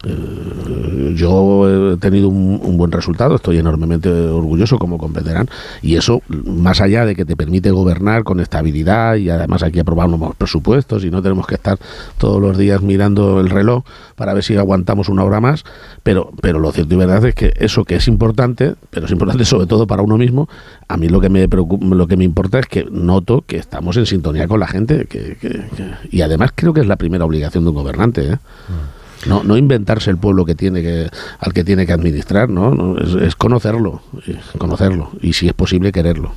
Eh, 0.05 1.15
yo 1.17 1.93
he 1.93 1.97
tenido 1.97 2.29
un, 2.29 2.77
buen 2.79 2.93
resultado, 2.93 3.35
estoy 3.35 3.59
enormemente 3.59 4.09
orgulloso, 4.09 4.79
como 4.79 4.99
comprenderán, 4.99 5.49
y 5.83 5.97
eso, 5.97 6.23
más 6.29 6.81
allá 6.81 7.05
de 7.05 7.17
que 7.17 7.25
te 7.25 7.35
permite 7.35 7.73
gobernar 7.73 8.23
con 8.23 8.39
estabilidad 8.39 9.17
y 9.17 9.31
además 9.31 9.65
aquí 9.65 9.81
aprobamos 9.81 10.21
los 10.21 10.37
presupuestos 10.37 11.05
y 11.05 11.11
no 11.11 11.21
tenemos 11.23 11.47
que 11.47 11.57
estar 11.57 11.79
todos 12.19 12.41
los 12.41 12.57
días 12.57 12.83
mirando 12.83 13.41
el 13.41 13.51
reloj 13.51 13.83
para 14.15 14.33
ver 14.35 14.45
si 14.45 14.57
aguantamos 14.57 15.09
una 15.09 15.25
hora 15.25 15.41
más, 15.41 15.65
pero, 16.05 16.31
pero 16.41 16.61
lo 16.61 16.71
cierto 16.71 16.95
y 16.95 16.99
verdad 16.99 17.25
es 17.25 17.35
que 17.35 17.53
eso 17.57 17.85
que 17.85 17.97
es 17.97 18.07
importante, 18.07 18.75
pero 18.91 19.07
es 19.07 19.13
importante 19.13 19.45
sobre 19.45 19.67
todo 19.67 19.89
para 19.89 20.03
uno 20.03 20.17
mismo, 20.17 20.49
a 20.87 20.97
mí 20.97 21.09
lo 21.09 21.21
que 21.21 21.29
me 21.29 21.49
preocupa, 21.49 21.85
lo 21.87 22.07
que 22.07 22.17
me 22.17 22.25
importa 22.25 22.61
es 22.61 22.67
que 22.67 22.87
noto 22.91 23.43
que 23.45 23.57
estamos 23.57 23.97
en 23.97 24.07
sintonía 24.07 24.47
con 24.47 24.61
la 24.61 24.69
gente 24.69 25.07
que, 25.07 25.37
y 26.11 26.21
además 26.21 26.53
creo 26.55 26.73
que 26.73 26.81
es 26.81 26.87
la 26.87 26.97
primera 26.97 27.25
obligación 27.25 27.65
de 27.65 27.71
un 27.71 27.77
gobernante. 27.77 28.33
¿eh? 28.33 28.35
Mm. 28.35 28.98
No, 29.27 29.43
no 29.43 29.57
inventarse 29.57 30.11
el 30.11 30.17
pueblo 30.17 30.45
que 30.45 30.55
tiene 30.55 30.83
que, 30.83 31.09
al 31.41 31.53
que 31.53 31.65
tiene 31.65 31.87
que 31.87 31.93
administrar, 31.93 32.49
¿no? 32.49 32.97
es, 32.99 33.35
conocerlo, 33.35 34.01
conocerlo 34.59 35.11
y 35.21 35.33
si 35.33 35.49
es 35.49 35.55
posible 35.55 35.93
quererlo. 35.93 36.33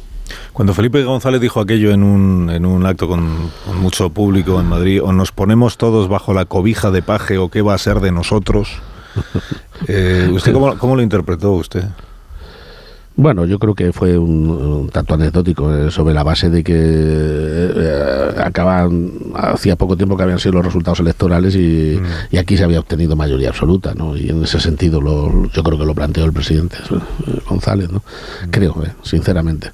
Cuando 0.54 0.74
Felipe 0.74 1.04
González 1.04 1.42
dijo 1.42 1.60
aquello 1.60 1.92
en 1.92 2.04
un, 2.04 2.50
en 2.50 2.66
un 2.66 2.86
acto 2.86 3.08
con, 3.08 3.52
mucho 3.76 4.10
público 4.10 4.60
en 4.60 4.68
Madrid, 4.68 5.02
o 5.02 5.12
nos 5.14 5.32
ponemos 5.32 5.78
todos 5.78 6.08
bajo 6.08 6.34
la 6.34 6.46
cobija 6.46 6.92
de 6.92 7.02
paje 7.02 7.38
o 7.38 7.50
qué 7.50 7.62
va 7.62 7.74
a 7.74 7.78
ser 7.78 8.00
de 8.00 8.12
nosotros, 8.12 8.70
eh, 9.88 10.30
¿usted 10.32 10.54
cómo, 10.54 10.78
cómo 10.78 10.96
lo 10.96 11.02
interpretó 11.02 11.52
usted? 11.52 11.86
Bueno, 13.16 13.46
yo 13.46 13.60
creo 13.60 13.76
que 13.76 13.92
fue 13.92 14.18
un, 14.18 14.90
tanto 14.92 15.16
anecdótico 15.16 15.74
eh, 15.74 15.92
sobre 15.92 16.14
la 16.14 16.24
base 16.24 16.50
de 16.50 16.64
que 16.64 16.74
eh, 16.76 18.34
acaban 18.38 19.12
hacía 19.36 19.76
poco 19.76 19.98
tiempo 19.98 20.16
que 20.16 20.24
habían 20.24 20.40
sido 20.40 20.54
los 20.54 20.66
resultados 20.66 21.02
electorales 21.02 21.56
y, 21.56 22.00
mm. 22.00 22.38
aquí 22.38 22.58
se 22.58 22.64
había 22.64 22.80
obtenido 22.80 23.16
mayoría 23.16 23.50
absoluta, 23.50 23.94
¿no? 23.94 24.16
Y 24.16 24.30
en 24.30 24.44
ese 24.44 24.60
sentido 24.60 25.02
lo, 25.02 25.50
yo 25.50 25.62
creo 25.62 25.78
que 25.78 25.86
lo 25.86 25.94
planteó 25.94 26.24
el 26.24 26.34
presidente 26.34 26.78
eh, 26.90 27.40
González, 27.48 27.92
¿no? 27.92 28.00
Mm. 28.00 28.50
Creo, 28.50 28.84
sinceramente. 29.04 29.72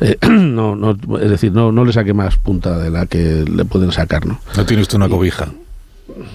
no, 0.30 0.74
no, 0.74 0.96
es 1.18 1.30
decir, 1.30 1.52
no, 1.52 1.72
no 1.72 1.84
le 1.84 1.92
saque 1.92 2.14
más 2.14 2.38
punta 2.38 2.78
de 2.78 2.90
la 2.90 3.04
que 3.04 3.44
le 3.44 3.64
pueden 3.66 3.92
sacar, 3.92 4.24
¿no? 4.24 4.40
No 4.56 4.64
tiene 4.64 4.82
usted 4.82 4.96
una 4.96 5.10
cobija 5.10 5.48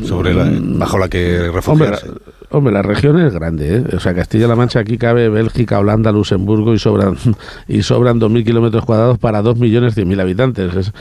sobre 0.05 0.33
la, 0.33 0.45
mm. 0.45 0.79
bajo 0.79 0.97
la 0.97 1.09
que 1.09 1.49
refugiarse. 1.51 2.07
Hombre, 2.07 2.21
la 2.51 2.81
región 2.81 3.19
es 3.19 3.33
grande, 3.33 3.77
¿eh? 3.77 3.83
O 3.95 3.99
sea, 3.99 4.13
Castilla-La 4.13 4.55
Mancha 4.55 4.79
aquí 4.79 4.97
cabe 4.97 5.29
Bélgica, 5.29 5.79
Holanda, 5.79 6.11
Luxemburgo 6.11 6.73
y 6.73 6.79
sobran 6.79 7.17
y 7.67 7.81
sobran 7.81 8.19
2.000 8.19 8.45
kilómetros 8.45 8.85
cuadrados 8.85 9.17
para 9.17 9.41
2.100.000 9.41 10.21
habitantes. 10.21 10.91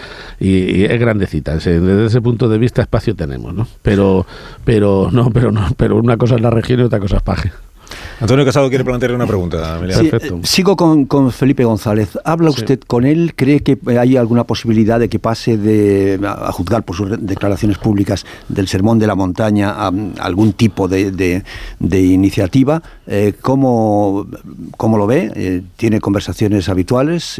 y, 0.40 0.84
es 0.84 1.00
grandecita. 1.00 1.54
Desde 1.54 2.06
ese 2.06 2.20
punto 2.20 2.48
de 2.48 2.58
vista 2.58 2.82
espacio 2.82 3.14
tenemos, 3.14 3.54
¿no? 3.54 3.66
Pero, 3.82 4.26
pero, 4.64 5.10
no, 5.12 5.30
pero, 5.30 5.50
no, 5.52 5.68
pero 5.76 5.96
una 5.96 6.16
cosa 6.16 6.36
es 6.36 6.40
la 6.40 6.50
región 6.50 6.80
y 6.80 6.82
otra 6.84 7.00
cosa 7.00 7.16
es 7.16 7.22
Paje. 7.22 7.52
Antonio 8.24 8.46
Casado 8.46 8.70
quiere 8.70 8.84
plantearle 8.84 9.16
una 9.16 9.26
pregunta. 9.26 9.78
Eh, 9.86 10.18
sigo 10.44 10.76
con, 10.78 11.30
Felipe 11.30 11.62
González. 11.62 12.18
¿Habla 12.24 12.48
usted 12.48 12.80
con 12.80 13.04
él? 13.04 13.34
¿Cree 13.36 13.60
que 13.60 13.78
hay 14.00 14.16
alguna 14.16 14.44
posibilidad 14.44 14.98
de 14.98 15.10
que 15.10 15.18
pase 15.18 15.58
de, 15.58 16.18
a 16.26 16.50
juzgar 16.50 16.84
por 16.84 16.96
sus 16.96 17.10
declaraciones 17.20 17.76
públicas 17.76 18.24
del 18.48 18.66
sermón 18.66 18.98
de 18.98 19.06
la 19.08 19.14
montaña 19.14 19.72
a, 19.72 19.92
algún 20.20 20.54
tipo 20.54 20.88
de, 20.88 21.42
iniciativa? 21.82 22.82
Eh, 23.06 23.34
¿cómo, 23.42 24.26
lo 24.80 25.06
ve? 25.06 25.30
Eh, 25.34 25.62
¿Tiene 25.76 26.00
conversaciones 26.00 26.70
habituales? 26.70 27.38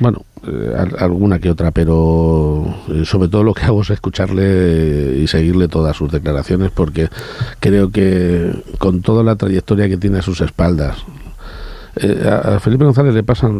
Bueno, 0.00 0.24
eh, 0.46 0.72
alguna 0.98 1.40
que 1.40 1.50
otra, 1.50 1.72
pero 1.72 2.64
sobre 3.04 3.28
todo 3.28 3.42
lo 3.42 3.54
que 3.54 3.62
hago 3.64 3.82
es 3.82 3.90
escucharle 3.90 5.18
y 5.18 5.26
seguirle 5.26 5.68
todas 5.68 5.96
sus 5.96 6.12
declaraciones 6.12 6.70
porque 6.70 7.08
creo 7.60 7.90
que 7.90 8.52
con 8.78 9.02
toda 9.02 9.22
la 9.24 9.36
trayectoria 9.36 9.88
que 9.88 9.96
tiene 9.96 10.07
a 10.16 10.22
sus 10.22 10.40
espaldas, 10.40 11.04
eh, 12.00 12.28
a 12.28 12.60
Felipe 12.60 12.84
González 12.84 13.12
le 13.12 13.24
pasa 13.24 13.50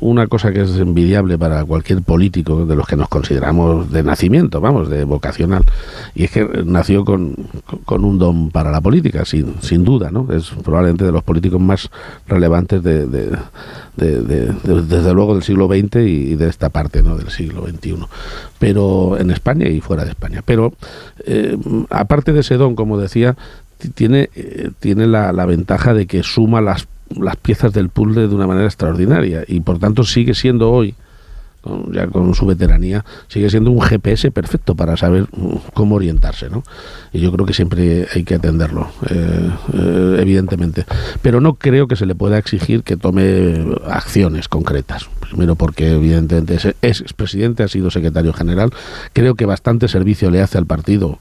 una 0.00 0.26
cosa 0.28 0.52
que 0.52 0.60
es 0.60 0.76
envidiable 0.76 1.36
para 1.38 1.64
cualquier 1.64 2.02
político 2.02 2.64
de 2.64 2.76
los 2.76 2.86
que 2.86 2.94
nos 2.94 3.08
consideramos 3.08 3.90
de 3.90 4.04
nacimiento, 4.04 4.60
vamos, 4.60 4.88
de 4.88 5.04
vocacional, 5.04 5.64
y 6.14 6.24
es 6.24 6.30
que 6.30 6.46
nació 6.64 7.04
con, 7.04 7.34
un 7.88 8.18
don 8.18 8.50
para 8.50 8.70
la 8.70 8.80
política, 8.80 9.24
sin, 9.24 9.54
sin 9.60 9.84
duda, 9.84 10.10
¿no? 10.10 10.28
Es 10.32 10.50
probablemente 10.62 11.04
de 11.04 11.12
los 11.12 11.24
políticos 11.24 11.60
más 11.60 11.90
relevantes 12.28 12.82
de, 12.82 13.06
desde 13.96 15.14
luego 15.14 15.34
del 15.34 15.42
siglo 15.42 15.66
XX 15.66 15.96
y 15.96 16.34
de 16.36 16.48
esta 16.48 16.68
parte 16.68 17.02
¿no? 17.02 17.16
del 17.16 17.30
siglo 17.30 17.66
XXI, 17.66 17.96
pero 18.58 19.18
en 19.18 19.30
España 19.30 19.68
y 19.68 19.80
fuera 19.80 20.04
de 20.04 20.10
España. 20.10 20.42
Pero 20.44 20.72
eh, 21.26 21.56
aparte 21.90 22.32
de 22.32 22.40
ese 22.40 22.56
don, 22.56 22.76
como 22.76 22.98
decía, 22.98 23.36
tiene, 23.88 24.30
eh, 24.34 24.70
tiene 24.78 25.06
la, 25.06 25.32
la 25.32 25.46
ventaja 25.46 25.94
de 25.94 26.06
que 26.06 26.22
suma 26.22 26.60
las 26.60 26.86
las 27.18 27.36
piezas 27.36 27.72
del 27.72 27.88
puzzle 27.88 28.28
de 28.28 28.34
una 28.36 28.46
manera 28.46 28.66
extraordinaria 28.66 29.42
y 29.48 29.58
por 29.58 29.80
tanto 29.80 30.04
sigue 30.04 30.32
siendo 30.32 30.70
hoy 30.70 30.94
ya 31.92 32.06
con 32.06 32.34
su 32.34 32.46
veteranía, 32.46 33.04
sigue 33.28 33.50
siendo 33.50 33.70
un 33.70 33.80
GPS 33.80 34.30
perfecto 34.30 34.74
para 34.74 34.96
saber 34.96 35.24
mm, 35.24 35.56
cómo 35.74 35.96
orientarse, 35.96 36.48
¿no? 36.48 36.62
Y 37.12 37.20
yo 37.20 37.30
creo 37.32 37.44
que 37.44 37.52
siempre 37.52 38.06
hay 38.14 38.24
que 38.24 38.36
atenderlo, 38.36 38.88
eh, 39.10 39.50
eh, 39.74 40.16
evidentemente. 40.20 40.86
Pero 41.20 41.40
no 41.40 41.54
creo 41.54 41.86
que 41.86 41.96
se 41.96 42.06
le 42.06 42.14
pueda 42.14 42.38
exigir 42.38 42.82
que 42.82 42.96
tome 42.96 43.76
acciones 43.86 44.48
concretas. 44.48 45.08
Primero 45.20 45.54
porque 45.54 45.92
evidentemente 45.92 46.54
es, 46.54 46.74
es 46.80 47.00
expresidente, 47.02 47.62
ha 47.62 47.68
sido 47.68 47.90
secretario 47.90 48.32
general. 48.32 48.70
Creo 49.12 49.34
que 49.34 49.44
bastante 49.44 49.86
servicio 49.88 50.30
le 50.30 50.40
hace 50.40 50.56
al 50.56 50.66
partido 50.66 51.18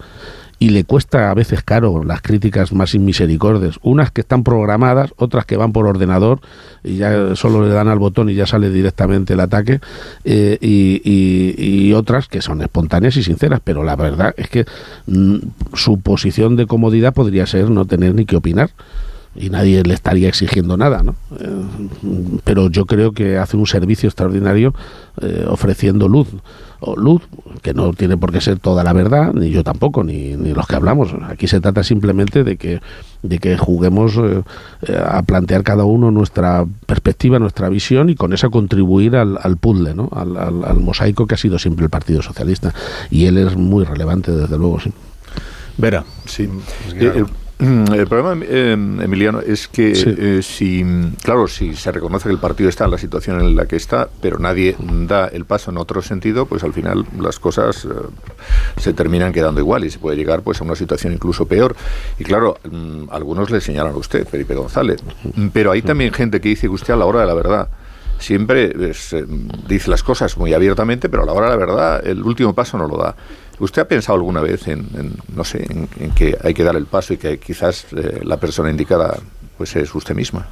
y 0.60 0.70
le 0.70 0.84
cuesta 0.84 1.32
a 1.32 1.34
veces 1.34 1.64
caro 1.64 2.04
las 2.04 2.22
críticas 2.22 2.74
más 2.74 2.94
inmisericordes, 2.94 3.80
unas 3.82 4.12
que 4.12 4.22
están 4.22 4.44
programadas, 4.44 5.14
otras 5.16 5.46
que 5.46 5.56
van 5.56 5.72
por 5.72 5.88
ordenador 5.88 6.42
y 6.84 6.98
ya 6.98 7.36
solo 7.36 7.66
le 7.66 7.74
dan 7.74 7.88
al 7.88 7.98
botón 7.98 8.30
y 8.30 8.36
ya 8.36 8.46
sale 8.46 8.70
directamente 8.70 9.34
el 9.34 9.40
ataque, 9.40 9.80
eh, 10.26 10.58
y, 10.62 11.94
otras 11.94 12.28
que 12.28 12.42
son 12.42 12.62
espontáneas 12.62 13.18
y 13.18 13.24
sinceras, 13.24 13.62
pero 13.64 13.84
la 13.84 13.96
verdad 13.96 14.34
es 14.38 14.48
que 14.50 14.66
mm, 15.08 15.38
su 15.74 16.00
posición 16.00 16.56
de 16.56 16.68
comodidad 16.68 17.14
podría 17.14 17.46
ser 17.48 17.70
no 17.70 17.86
tener 17.86 18.14
ni 18.14 18.26
que 18.26 18.36
opinar 18.36 18.70
y 19.40 19.50
nadie 19.50 19.84
le 19.84 19.94
estaría 19.94 20.28
exigiendo 20.28 20.76
nada, 20.76 21.02
¿no? 21.02 21.16
Eh, 21.40 21.48
pero 22.44 22.70
yo 22.70 22.86
creo 22.86 23.14
que 23.14 23.38
hace 23.38 23.56
un 23.56 23.66
servicio 23.66 24.08
extraordinario 24.10 24.74
eh, 25.22 25.46
ofreciendo 25.48 26.10
luz 26.10 26.28
o 26.82 26.96
luz, 26.98 27.22
que 27.62 27.74
no 27.74 27.94
tiene 27.94 28.18
por 28.18 28.34
qué 28.34 28.42
ser 28.42 28.60
toda 28.60 28.84
la 28.84 28.92
verdad, 28.92 29.34
ni 29.34 29.50
yo 29.50 29.64
tampoco, 29.64 30.04
ni, 30.04 30.36
ni 30.36 30.54
los 30.54 30.68
que 30.68 30.76
hablamos. 30.76 31.14
Aquí 31.30 31.48
se 31.48 31.62
trata 31.62 31.84
simplemente 31.84 32.44
de 32.44 32.58
que, 32.58 32.82
de 33.24 33.40
que 33.40 33.58
juguemos 33.58 34.14
eh, 34.18 34.44
a 35.06 35.22
plantear 35.24 35.64
cada 35.64 35.86
uno 35.86 36.12
nuestra 36.12 36.66
perspectiva, 36.86 37.40
nuestra 37.40 37.70
visión 37.70 38.10
y 38.10 38.16
con 38.16 38.34
esa 38.34 38.50
contribuir 38.50 39.16
al, 39.16 39.38
al 39.42 39.56
puzzle, 39.56 39.94
¿no? 39.94 40.10
Al, 40.14 40.36
al, 40.38 40.80
mosaico 40.82 41.28
que 41.28 41.36
ha 41.36 41.38
sido 41.38 41.60
siempre 41.60 41.86
el 41.86 41.90
Partido 41.90 42.22
Socialista. 42.22 42.74
Y 43.10 43.26
él 43.26 43.38
es 43.38 43.56
muy 43.56 43.86
relevante, 43.86 44.34
desde 44.34 44.58
luego. 44.58 44.80
Sí. 44.82 44.92
Vera, 45.78 46.04
sí. 46.26 46.50
El 47.00 47.26
problema, 48.08 48.46
em, 48.46 49.02
Emiliano, 49.02 49.42
es 49.42 49.68
que 49.68 49.92
eh, 49.92 50.42
si, 50.42 50.86
claro, 51.22 51.46
si 51.48 51.76
se 51.76 51.92
reconoce 51.92 52.30
que 52.30 52.34
el 52.34 52.40
partido 52.40 52.70
está 52.70 52.86
en 52.86 52.92
la 52.92 52.98
situación 52.98 53.42
en 53.42 53.56
la 53.56 53.66
que 53.66 53.76
está, 53.76 54.08
pero 54.22 54.40
nadie 54.40 54.78
da 54.80 55.28
el 55.28 55.44
paso 55.44 55.72
en 55.72 55.78
otro 55.78 56.02
sentido, 56.02 56.46
pues 56.46 56.64
al 56.64 56.72
final 56.72 57.06
las 57.20 57.38
cosas 57.38 57.84
eh, 57.84 57.90
se 58.78 58.94
terminan 58.94 59.34
quedando 59.34 59.60
igual 59.60 59.84
y 59.84 59.90
se 59.90 60.00
puede 60.00 60.16
llegar 60.16 60.42
pues 60.42 60.62
a 60.62 60.64
una 60.64 60.76
situación 60.76 61.12
incluso 61.12 61.48
peor. 61.48 61.76
Y 62.18 62.24
claro, 62.24 62.58
mm, 62.64 63.10
algunos 63.12 63.52
le 63.52 63.60
señalan 63.60 63.94
a 63.94 63.98
usted, 63.98 64.26
Felipe 64.26 64.56
González, 64.56 65.02
pero 65.52 65.72
hay 65.72 65.82
también 65.82 66.14
gente 66.14 66.40
que 66.40 66.48
dice 66.48 66.68
que 66.68 66.74
usted 66.74 66.94
a 66.94 66.98
la 66.98 67.06
hora 67.06 67.22
de 67.22 67.28
la 67.28 67.34
verdad 67.34 67.68
siempre 68.20 68.70
pues, 68.70 69.14
eh, 69.14 69.26
dice 69.68 69.90
las 69.90 70.04
cosas 70.04 70.38
muy 70.38 70.54
abiertamente, 70.54 71.10
pero 71.10 71.24
a 71.24 71.26
la 71.26 71.34
hora 71.34 71.48
de 71.48 71.58
la 71.58 71.66
verdad 71.66 72.08
el 72.08 72.22
último 72.24 72.54
paso 72.54 72.78
no 72.78 72.88
lo 72.88 72.98
da. 72.98 73.16
¿Usted 73.60 73.82
ha 73.82 73.88
pensado 73.88 74.18
alguna 74.18 74.42
vez 74.42 74.68
en, 74.68 74.88
no 75.36 75.44
sé, 75.44 75.66
en, 75.70 76.12
que 76.12 76.38
hay 76.42 76.54
que 76.54 76.64
dar 76.64 76.76
el 76.76 76.86
paso 76.86 77.14
y 77.14 77.18
que 77.18 77.38
quizás 77.40 77.86
eh, 77.96 78.22
la 78.24 78.38
persona 78.38 78.70
indicada 78.70 79.20
pues 79.58 79.76
es 79.76 79.94
usted 79.94 80.16
misma? 80.16 80.48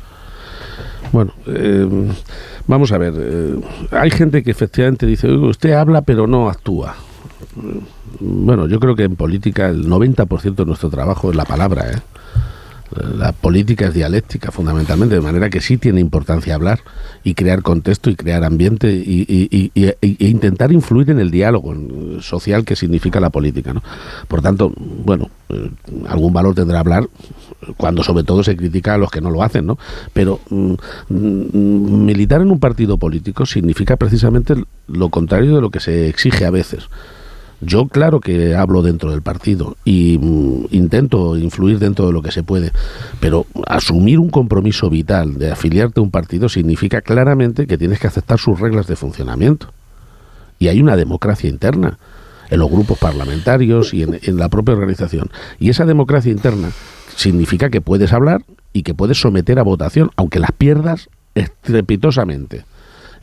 Bueno, 1.12 1.34
eh, 1.48 1.88
vamos 2.68 2.92
a 2.92 2.98
ver. 2.98 3.14
hay 3.92 4.12
gente 4.12 4.44
que 4.44 4.52
efectivamente 4.52 5.06
dice, 5.06 5.30
usted 5.32 5.72
habla 5.72 6.02
pero 6.02 6.28
no 6.28 6.50
actúa. 6.50 6.96
Bueno, 8.20 8.68
yo 8.68 8.80
creo 8.80 8.96
que 8.96 9.04
en 9.04 9.16
política 9.16 9.70
el 9.70 9.88
90% 9.88 10.56
de 10.56 10.66
nuestro 10.66 10.90
trabajo 10.90 11.30
es 11.30 11.36
la 11.36 11.46
palabra, 11.46 11.92
¿eh? 11.92 12.02
La 12.92 13.34
política 13.34 13.88
es 13.88 13.94
dialéctica 13.94 14.52
fundamentalmente, 14.52 15.16
de 15.16 15.22
manera 15.22 15.50
que 15.50 15.60
sí 15.60 15.78
tiene 15.78 16.00
importancia 16.00 16.56
hablar 16.56 16.80
y 17.24 17.34
crear 17.34 17.62
contexto 17.62 18.10
y 18.10 18.16
crear 18.16 18.46
ambiente 18.46 18.90
y, 18.90 19.72
e 19.76 20.08
intentar 20.20 20.72
influir 20.72 21.10
en 21.10 21.20
el 21.20 21.30
diálogo 21.30 21.76
social 22.22 22.64
que 22.64 22.78
significa 22.78 23.20
la 23.20 23.30
política. 23.30 23.74
¿no? 23.74 23.84
Por 24.28 24.42
tanto, 24.42 24.72
bueno, 24.78 25.30
eh, 25.50 25.70
algún 26.08 26.32
valor 26.32 26.56
tendrá 26.56 26.80
hablar 26.80 27.10
cuando 27.76 28.04
sobre 28.04 28.24
todo 28.24 28.42
se 28.44 28.56
critica 28.56 28.94
a 28.94 28.98
los 28.98 29.12
que 29.12 29.20
no 29.20 29.32
lo 29.32 29.44
hacen, 29.44 29.66
¿no? 29.66 29.78
Pero 30.14 30.40
mm, 30.50 30.74
mm, 31.10 32.06
militar 32.06 32.42
en 32.42 32.52
un 32.52 32.60
partido 32.60 32.98
político 32.98 33.46
significa 33.46 33.98
precisamente 33.98 34.56
lo 34.88 35.10
contrario 35.10 35.56
de 35.56 35.62
lo 35.62 35.70
que 35.70 35.80
se 35.80 36.08
exige 36.08 36.46
a 36.46 36.52
veces. 36.52 36.88
Yo 37.60 37.88
claro 37.88 38.20
que 38.20 38.56
hablo 38.56 38.84
dentro 38.84 39.10
del 39.10 39.24
partido 39.24 39.78
y 39.84 40.20
mm, 40.20 40.68
intento 40.72 41.38
influir 41.38 41.80
dentro 41.80 42.06
de 42.06 42.14
lo 42.14 42.22
que 42.22 42.32
se 42.32 42.44
puede, 42.44 42.72
pero 43.20 43.48
asumir 43.66 44.20
un 44.20 44.30
compromiso 44.30 44.90
vital 44.90 45.40
de 45.40 45.52
afiliarte 45.52 46.00
a 46.00 46.04
un 46.04 46.12
partido 46.12 46.50
significa 46.50 47.02
claramente 47.02 47.66
que 47.66 47.78
tienes 47.78 48.00
que 48.00 48.08
aceptar 48.08 48.38
sus 48.38 48.60
reglas 48.60 48.86
de 48.86 48.96
funcionamiento. 48.96 49.74
Y 50.60 50.68
hay 50.68 50.82
una 50.82 50.96
democracia 50.96 51.50
interna 51.50 51.98
en 52.50 52.60
los 52.60 52.70
grupos 52.70 53.00
parlamentarios 53.00 53.94
y 53.94 54.04
en, 54.04 54.20
en 54.22 54.38
la 54.38 54.50
propia 54.50 54.76
organización. 54.76 55.30
Y 55.60 55.70
esa 55.70 55.86
democracia 55.86 56.32
interna 56.32 56.70
significa 57.16 57.70
que 57.70 57.82
puedes 57.82 58.14
hablar 58.14 58.44
y 58.72 58.84
que 58.84 58.94
puedes 58.94 59.20
someter 59.20 59.58
a 59.58 59.64
votación, 59.64 60.12
aunque 60.16 60.40
las 60.40 60.52
pierdas 60.52 61.10
estrepitosamente. 61.34 62.66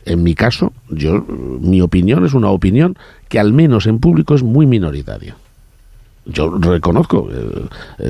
En 0.05 0.23
mi 0.23 0.35
caso, 0.35 0.71
yo, 0.89 1.25
mi 1.27 1.81
opinión 1.81 2.25
es 2.25 2.33
una 2.33 2.49
opinión 2.49 2.95
que 3.27 3.39
al 3.39 3.53
menos 3.53 3.87
en 3.87 3.99
público 3.99 4.35
es 4.35 4.43
muy 4.43 4.65
minoritaria. 4.65 5.35
Yo 6.27 6.57
reconozco, 6.57 7.29
eh, 7.31 8.07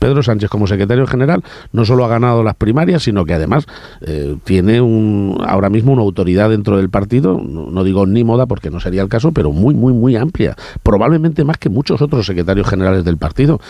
Pedro 0.00 0.22
Sánchez 0.24 0.50
como 0.50 0.66
secretario 0.66 1.06
general 1.06 1.44
no 1.70 1.84
solo 1.84 2.04
ha 2.04 2.08
ganado 2.08 2.42
las 2.42 2.56
primarias, 2.56 3.04
sino 3.04 3.24
que 3.24 3.34
además 3.34 3.66
eh, 4.00 4.36
tiene 4.42 4.80
un, 4.80 5.40
ahora 5.46 5.70
mismo 5.70 5.92
una 5.92 6.02
autoridad 6.02 6.50
dentro 6.50 6.76
del 6.76 6.90
partido, 6.90 7.40
no, 7.40 7.84
digo 7.84 8.04
ni 8.06 8.24
moda 8.24 8.46
porque 8.46 8.70
no 8.70 8.80
sería 8.80 9.02
el 9.02 9.08
caso, 9.08 9.30
pero 9.30 9.52
muy, 9.52 9.76
muy, 9.76 9.92
muy 9.92 10.16
amplia, 10.16 10.56
probablemente 10.82 11.44
más 11.44 11.56
que 11.56 11.68
muchos 11.68 12.02
otros 12.02 12.26
secretarios 12.26 12.66
generales 12.66 13.04
del 13.04 13.16
partido. 13.16 13.60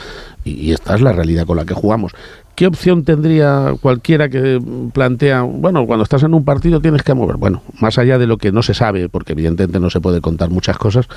y 0.42 0.72
esta 0.72 0.94
es 0.94 1.02
la 1.02 1.12
realidad 1.12 1.46
con 1.46 1.58
la 1.58 1.66
que 1.66 1.74
jugamos. 1.74 2.12
¿Qué 2.55 2.66
opción 2.66 3.02
tendría 3.05 3.74
cualquiera 3.81 4.28
que 4.28 4.60
plantea, 4.92 5.40
bueno, 5.42 5.86
cuando 5.86 6.02
estás 6.02 6.22
en 6.22 6.34
un 6.34 6.44
partido 6.44 6.81
tienes 6.81 7.02
que 7.02 7.14
mover? 7.14 7.36
Bueno, 7.36 7.62
más 7.81 7.97
allá 7.97 8.18
de 8.18 8.26
lo 8.26 8.36
que 8.36 8.52
no 8.52 8.62
se 8.62 8.74
sabe, 8.74 9.08
porque 9.08 9.32
evidentemente 9.32 9.81
no 9.81 9.89
se 9.89 10.00
puede 10.00 10.20
contar 10.20 10.50
muchas 10.50 10.76
cosas, 10.76 11.08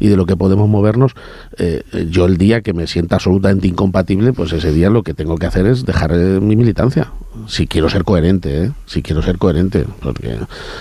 y 0.00 0.08
de 0.08 0.16
lo 0.16 0.26
que 0.26 0.36
podemos 0.36 0.68
movernos, 0.68 1.12
eh, 1.58 1.84
yo 2.10 2.26
el 2.26 2.38
día 2.38 2.62
que 2.62 2.72
me 2.72 2.88
sienta 2.88 3.16
absolutamente 3.16 3.68
incompatible, 3.68 4.32
pues 4.32 4.52
ese 4.52 4.72
día 4.72 4.90
lo 4.90 5.04
que 5.04 5.14
tengo 5.14 5.38
que 5.38 5.46
hacer 5.46 5.66
es 5.66 5.86
dejar 5.86 6.10
eh, 6.12 6.40
mi 6.40 6.56
militancia. 6.56 7.12
Si 7.46 7.68
quiero 7.68 7.88
ser 7.88 8.02
coherente, 8.02 8.64
¿eh? 8.64 8.72
si 8.86 9.02
quiero 9.02 9.22
ser 9.22 9.38
coherente, 9.38 9.86
porque 10.02 10.38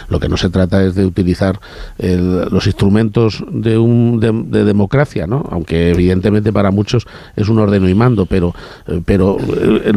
lo 0.10 0.20
que 0.20 0.28
no 0.28 0.38
se 0.38 0.50
trata 0.50 0.84
es 0.84 0.96
de 0.96 1.06
utilizar 1.06 1.60
los 2.00 2.66
instrumentos 2.66 3.44
de, 3.52 3.78
un, 3.78 4.20
de, 4.20 4.64
democracia, 4.64 5.28
¿no? 5.28 5.48
Aunque 5.52 5.92
evidentemente 5.92 6.52
para 6.52 6.72
muchos 6.72 7.06
es 7.36 7.50
un 7.50 7.60
ordeno 7.60 7.88
y 7.88 7.94
mando, 7.94 8.26
pero, 8.26 8.56
pero 9.06 9.38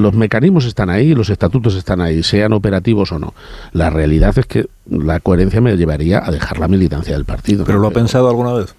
los 0.02 0.14
mecanismos 0.14 0.66
están 0.66 0.90
ahí, 0.90 1.14
los 1.14 1.31
estatutos 1.31 1.74
están 1.74 2.00
ahí, 2.00 2.22
sean 2.22 2.52
operativos 2.52 3.12
o 3.12 3.18
no. 3.18 3.34
La 3.72 3.90
realidad 3.90 4.36
es 4.39 4.47
que 4.47 4.66
la 4.90 5.20
coherencia 5.20 5.60
me 5.60 5.76
llevaría 5.76 6.22
a 6.24 6.31
dejar 6.31 6.58
la 6.58 6.68
militancia 6.68 7.14
del 7.14 7.24
partido. 7.24 7.64
¿Pero 7.64 7.78
lo 7.78 7.89
ha 7.89 7.92
pensado 7.92 8.28
alguna 8.28 8.52
vez? 8.52 8.74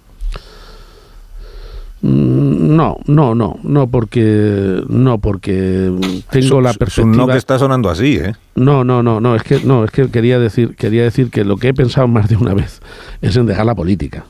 Mm, 2.02 2.76
no, 2.76 2.98
no, 3.06 3.34
no, 3.34 3.58
no 3.62 3.86
porque 3.86 4.82
no 4.88 5.18
porque 5.18 5.90
tengo 6.30 6.60
la 6.60 6.74
perspectiva. 6.74 7.16
no 7.16 7.26
que 7.26 7.38
está 7.38 7.58
sonando 7.58 7.88
así, 7.88 8.16
¿eh? 8.16 8.34
No, 8.54 8.84
no, 8.84 9.02
no, 9.02 9.20
no, 9.20 9.34
es 9.34 9.42
que 9.42 9.60
no, 9.64 9.84
es 9.84 9.90
que 9.90 10.10
quería 10.10 10.38
decir, 10.38 10.76
quería 10.76 11.02
decir 11.02 11.30
que 11.30 11.44
lo 11.44 11.56
que 11.56 11.68
he 11.68 11.74
pensado 11.74 12.06
más 12.06 12.28
de 12.28 12.36
una 12.36 12.52
vez 12.52 12.80
es 13.22 13.34
en 13.36 13.46
dejar 13.46 13.64
la 13.64 13.74
política 13.74 14.26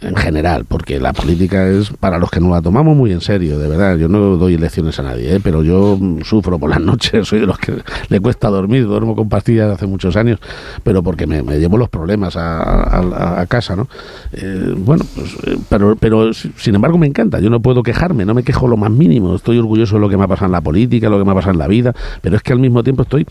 en 0.00 0.14
general, 0.16 0.64
porque 0.66 1.00
la 1.00 1.12
política 1.12 1.68
es 1.68 1.90
para 1.90 2.18
los 2.18 2.30
que 2.30 2.40
no 2.40 2.50
la 2.50 2.60
tomamos 2.60 2.96
muy 2.96 3.12
en 3.12 3.20
serio, 3.20 3.58
de 3.58 3.68
verdad. 3.68 3.96
Yo 3.96 4.08
no 4.08 4.36
doy 4.36 4.58
lecciones 4.58 4.98
a 4.98 5.02
nadie, 5.02 5.36
¿eh? 5.36 5.40
pero 5.42 5.62
yo 5.62 5.98
sufro 6.22 6.58
por 6.58 6.70
las 6.70 6.80
noches, 6.82 7.28
soy 7.28 7.40
de 7.40 7.46
los 7.46 7.58
que 7.58 7.74
le 8.08 8.20
cuesta 8.20 8.48
dormir, 8.48 8.86
duermo 8.86 9.16
con 9.16 9.28
pastillas 9.28 9.72
hace 9.72 9.86
muchos 9.86 10.16
años, 10.16 10.38
pero 10.82 11.02
porque 11.02 11.26
me, 11.26 11.42
llevo 11.58 11.78
los 11.78 11.88
problemas 11.88 12.36
a, 12.36 13.44
casa, 13.48 13.76
¿no? 13.76 13.88
Eh, 14.32 14.74
bueno, 14.76 15.04
pues, 15.14 15.36
eh, 15.46 15.58
pero, 15.68 15.96
pero 15.96 16.32
sin 16.32 16.74
embargo 16.74 16.98
me 16.98 17.06
encanta, 17.06 17.38
yo 17.40 17.50
no 17.50 17.60
puedo 17.60 17.82
quejarme, 17.82 18.24
no 18.24 18.34
me 18.34 18.42
quejo 18.42 18.66
lo 18.66 18.76
más 18.76 18.90
mínimo, 18.90 19.34
estoy 19.34 19.58
orgulloso 19.58 19.96
de 19.96 20.00
lo 20.00 20.08
que 20.08 20.16
me 20.16 20.24
ha 20.24 20.28
pasado 20.28 20.46
en 20.46 20.52
la 20.52 20.60
política, 20.60 21.08
lo 21.08 21.18
que 21.18 21.24
me 21.24 21.30
ha 21.30 21.34
pasado 21.34 21.52
en 21.52 21.58
la 21.58 21.68
vida, 21.68 21.94
pero 22.20 22.36
es 22.36 22.42
que 22.42 22.52
al 22.52 22.58
mismo 22.58 22.82
tiempo 22.82 23.02
estoy 23.02 23.26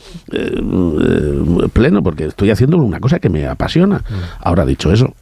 pleno 1.74 2.03
porque 2.03 2.26
estoy 2.26 2.50
haciendo 2.52 2.77
una 2.77 3.00
cosa 3.00 3.19
que 3.19 3.30
me 3.30 3.48
apasiona. 3.48 3.98
Mm. 3.98 4.14
Ahora, 4.42 4.66
dicho 4.66 4.92
eso, 4.92 5.14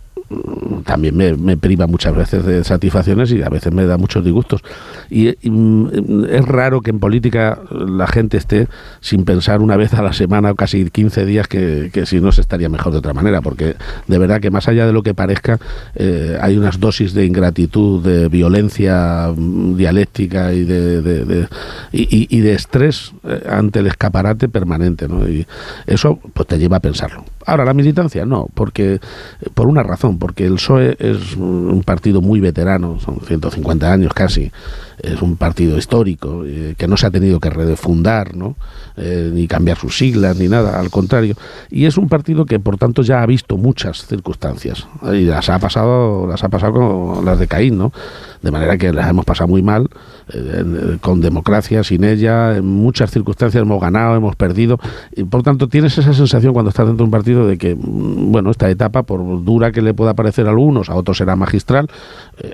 también 0.86 1.16
me, 1.16 1.58
priva 1.58 1.88
muchas 1.88 2.16
veces 2.16 2.46
de 2.46 2.64
satisfacciones 2.64 3.32
y 3.32 3.42
a 3.42 3.50
veces 3.50 3.74
me 3.74 3.86
da 3.86 3.98
muchos 3.98 4.24
disgustos. 4.24 4.62
Y, 5.10 5.36
mm, 5.50 6.26
es 6.30 6.46
raro 6.46 6.82
que 6.82 6.92
en 6.92 7.00
política 7.00 7.60
la 7.72 8.08
gente 8.08 8.38
esté 8.38 8.68
sin 9.00 9.26
pensar 9.26 9.62
una 9.62 9.78
vez 9.78 9.94
a 9.94 10.02
la 10.02 10.14
semana 10.14 10.52
o 10.52 10.56
casi 10.56 10.90
15 10.90 11.26
días 11.26 11.48
que, 11.48 11.92
si 12.06 12.20
no 12.20 12.32
se 12.32 12.42
estaría 12.42 12.70
mejor 12.70 12.92
de 12.92 13.00
otra 13.00 13.14
manera, 13.14 13.42
porque 13.42 13.76
de 14.08 14.18
verdad 14.18 14.42
que 14.42 14.52
más 14.52 14.68
allá 14.68 14.86
de 14.86 14.94
lo 14.94 15.04
que 15.04 15.14
parezca, 15.14 15.60
eh, 15.96 16.38
hay 16.42 16.58
unas 16.58 16.80
dosis 16.80 17.14
de 17.14 17.26
ingratitud, 17.26 18.04
de 18.04 18.28
violencia 18.28 19.32
mm, 19.36 19.76
dialéctica 19.76 20.54
y 20.54 20.64
de, 20.64 21.48
y, 21.92 22.42
de 22.42 22.54
estrés 22.54 23.14
eh, 23.24 23.44
ante 23.50 23.80
el 23.80 23.88
escaparate 23.88 24.50
permanente. 24.50 25.08
¿no? 25.08 25.28
Y 25.28 25.46
eso 25.88 26.20
pues 26.34 26.48
te 26.48 26.58
lleva 26.58 26.78
a 26.78 26.80
pensarlo. 26.80 27.24
Ahora, 27.46 27.66
la 27.66 27.74
militancia 27.74 28.26
no, 28.26 28.48
porque 28.54 29.00
por 29.54 29.68
una 29.68 29.84
razón, 29.84 30.20
porque 30.20 30.46
el 30.46 30.54
PSOE 30.54 30.96
es 31.00 31.36
un 31.36 31.84
partido 31.86 32.22
muy 32.22 32.40
veterano, 32.40 33.00
son 33.00 33.20
150 33.20 33.92
años 33.92 34.14
casi, 34.14 34.52
es 35.00 35.22
un 35.22 35.36
partido 35.36 35.78
histórico 35.78 36.44
eh, 36.46 36.76
que 36.78 36.88
no 36.88 36.98
se 36.98 37.08
ha 37.08 37.12
tenido 37.12 37.40
que 37.40 37.50
redefundar, 37.50 38.36
¿no? 38.36 38.56
Eh, 38.96 39.32
ni 39.34 39.48
cambiar 39.48 39.78
sus 39.78 39.98
siglas 39.98 40.38
ni 40.38 40.48
nada, 40.48 40.80
al 40.80 40.90
contrario, 40.90 41.36
y 41.72 41.86
es 41.86 41.98
un 41.98 42.08
partido 42.08 42.46
que 42.46 42.60
por 42.60 42.78
tanto 42.78 43.02
ya 43.02 43.24
ha 43.24 43.26
visto 43.26 43.58
muchas 43.58 44.06
circunstancias 44.06 44.88
y 45.12 45.26
las 45.26 45.50
ha 45.50 45.58
pasado, 45.58 46.28
las 46.28 46.44
ha 46.44 46.50
pasado 46.50 46.74
con 46.74 47.26
las 47.26 47.40
de 47.40 47.48
Caín, 47.48 47.78
¿no? 47.78 47.92
De 48.44 48.52
manera 48.52 48.78
que 48.78 48.94
las 48.94 49.10
hemos 49.10 49.26
pasado 49.26 49.48
muy 49.48 49.64
mal, 49.64 49.90
eh, 50.32 50.98
con 51.02 51.22
democracia, 51.22 51.84
sin 51.84 52.04
ella, 52.04 52.56
en 52.56 52.66
muchas 52.66 53.10
circunstancias 53.10 53.62
hemos 53.62 53.82
ganado, 53.82 54.16
hemos 54.16 54.36
perdido, 54.36 54.80
y 55.16 55.24
por 55.24 55.42
tanto 55.44 55.68
tienes 55.68 55.98
esa 55.98 56.14
sensación 56.14 56.54
cuando 56.54 56.70
estás 56.70 56.86
dentro 56.86 57.04
de 57.04 57.08
un 57.08 57.12
partido 57.12 57.33
de 57.48 57.58
que, 57.58 57.76
mm, 57.76 58.32
bueno, 58.32 58.52
esta 58.52 58.70
etapa, 58.70 59.04
por 59.04 59.44
dura 59.44 59.72
que 59.72 59.82
le 59.82 59.94
pueda 59.94 60.14
parecer 60.14 60.48
a 60.48 60.50
algunos, 60.52 60.90
a 60.90 60.96
otros 60.96 61.18
será 61.18 61.36
magistral, 61.36 61.90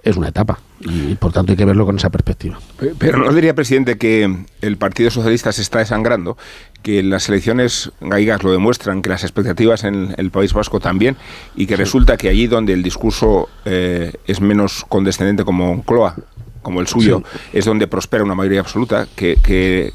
es 0.03 0.17
una 0.17 0.29
etapa. 0.29 0.59
Y 0.81 1.15
por 1.15 1.33
tanto 1.33 1.51
hay 1.51 1.57
que 1.57 1.65
verlo 1.65 1.85
con 1.85 1.97
esa 1.97 2.09
perspectiva. 2.09 2.59
Pero 2.97 3.17
no 3.17 3.33
diría, 3.33 3.53
presidente, 3.53 3.97
que 3.97 4.45
el 4.61 4.77
Partido 4.77 5.11
Socialista 5.11 5.51
se 5.51 5.61
está 5.61 5.79
desangrando, 5.79 6.37
que 6.81 7.03
las 7.03 7.27
elecciones 7.27 7.91
gallegas 7.99 8.43
lo 8.43 8.51
demuestran, 8.51 9.01
que 9.01 9.09
las 9.09 9.23
expectativas 9.23 9.83
en 9.83 10.15
el 10.17 10.31
País 10.31 10.53
Vasco 10.53 10.79
también, 10.79 11.17
y 11.55 11.65
que 11.65 11.75
resulta 11.75 12.17
que 12.17 12.29
allí 12.29 12.47
donde 12.47 12.73
el 12.73 12.83
discurso 12.83 13.49
eh, 13.65 14.13
es 14.25 14.39
menos 14.41 14.85
condescendente 14.87 15.43
como 15.43 15.83
Cloa, 15.83 16.15
como 16.61 16.81
el 16.81 16.87
suyo, 16.87 17.23
es 17.53 17.65
donde 17.65 17.87
prospera 17.87 18.23
una 18.23 18.35
mayoría 18.35 18.59
absoluta, 18.61 19.07
que, 19.15 19.37
que, 19.43 19.91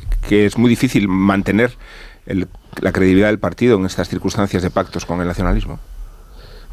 es 0.47 0.59
muy 0.59 0.69
difícil 0.69 1.07
mantener 1.07 1.73
la 2.27 2.93
credibilidad 2.93 3.29
del 3.29 3.39
partido 3.39 3.77
en 3.77 3.87
estas 3.87 4.09
circunstancias 4.09 4.63
de 4.63 4.71
pactos 4.71 5.05
con 5.05 5.21
el 5.21 5.27
nacionalismo. 5.27 5.79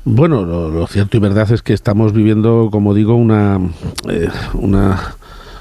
Bueno, 0.04 0.44
lo, 0.46 0.88
cierto 0.88 1.18
y 1.18 1.20
verdad 1.20 1.52
es 1.52 1.62
que 1.62 1.74
estamos 1.74 2.14
viviendo, 2.14 2.70
como 2.72 2.96
digo, 2.96 3.14
una, 3.16 3.60
eh, 4.10 4.30
una, 4.54 5.16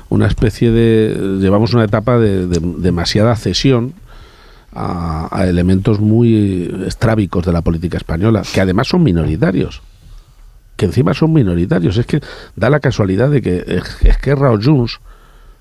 una, 0.09 0.27
especie 0.27 0.71
de... 0.71 1.39
Llevamos 1.41 1.75
una 1.75 1.85
etapa 1.85 2.19
de, 2.19 2.47
demasiada 2.47 3.37
cesión 3.37 3.93
a, 4.73 5.45
elementos 5.47 6.01
muy 6.01 6.75
estrábicos 6.87 7.45
de 7.45 7.53
la 7.53 7.61
política 7.61 7.99
española, 7.99 8.43
que 8.55 8.63
además 8.63 8.89
son 8.89 9.03
minoritarios. 9.03 9.83
Que 10.77 10.87
encima 10.87 11.13
son 11.13 11.35
minoritarios. 11.35 11.99
Es 11.99 12.07
que 12.07 12.21
da 12.57 12.71
la 12.71 12.81
casualidad 12.81 13.29
de 13.29 13.43
que 13.43 13.83
Esquerra 14.05 14.53
o 14.53 14.59
Junts 14.59 15.01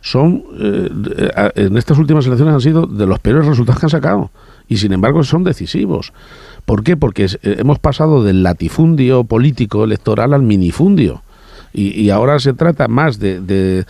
son, 0.01 0.43
eh, 0.59 1.51
en 1.55 1.77
estas 1.77 1.97
últimas 1.97 2.25
elecciones 2.25 2.53
han 2.53 2.61
sido 2.61 2.85
de 2.85 3.05
los 3.05 3.19
peores 3.19 3.45
resultados 3.45 3.79
que 3.79 3.85
han 3.85 3.89
sacado 3.89 4.31
y 4.67 4.77
sin 4.77 4.93
embargo 4.93 5.23
son 5.23 5.43
decisivos. 5.43 6.13
¿Por 6.65 6.83
qué? 6.83 6.95
Porque 6.95 7.25
eh, 7.25 7.37
hemos 7.59 7.79
pasado 7.79 8.23
del 8.23 8.43
latifundio 8.43 9.23
político 9.23 9.83
electoral 9.83 10.33
al 10.33 10.43
minifundio. 10.43 11.23
Y, 11.73 12.09
ahora 12.09 12.39
se 12.39 12.53
trata 12.53 12.87
más 12.87 13.19
de, 13.19 13.85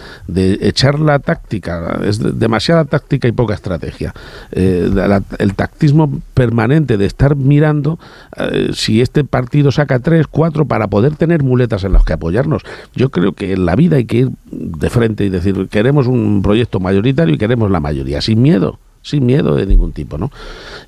echar 0.62 1.00
la 1.00 1.20
táctica, 1.20 2.00
es 2.04 2.20
demasiada 2.40 2.86
táctica 2.86 3.28
y 3.28 3.32
poca 3.32 3.54
estrategia. 3.54 4.14
Eh, 4.52 4.92
el 5.38 5.54
tactismo 5.54 6.22
permanente 6.34 6.98
de 6.98 7.06
estar 7.06 7.36
mirando 7.36 8.00
eh, 8.38 8.72
si 8.74 9.02
este 9.02 9.24
partido 9.24 9.72
saca 9.72 10.00
tres, 10.00 10.28
cuatro, 10.28 10.66
para 10.66 10.88
poder 10.88 11.16
tener 11.16 11.44
muletas 11.44 11.84
en 11.84 11.94
las 11.94 12.04
que 12.04 12.14
apoyarnos. 12.14 12.64
Yo 12.94 13.10
creo 13.10 13.34
que 13.34 13.54
en 13.54 13.66
la 13.66 13.76
vida 13.76 13.98
hay 13.98 14.06
que 14.06 14.18
ir 14.18 14.30
de 14.52 14.90
frente 14.90 15.26
y 15.26 15.30
decir, 15.30 15.68
queremos 15.70 16.08
un 16.08 16.42
proyecto 16.42 16.80
mayoritario 16.80 17.36
y 17.36 17.38
queremos 17.38 17.72
la 17.72 17.80
mayoría, 17.80 18.22
sin 18.22 18.42
miedo 18.42 18.80
sin 19.02 19.26
miedo 19.26 19.56
de 19.56 19.66
ningún 19.66 19.94
tipo, 19.94 20.18
¿no? 20.18 20.30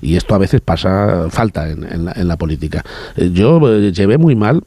Y 0.02 0.16
esto 0.16 0.34
a 0.34 0.38
veces 0.38 0.60
pasa, 0.60 1.28
falta 1.30 1.70
en, 1.70 2.04
la, 2.04 2.12
en 2.12 2.28
la, 2.28 2.36
política. 2.36 2.84
Eh, 3.16 3.30
yo 3.32 3.58
llevé 3.90 4.18
muy 4.18 4.36
mal 4.36 4.62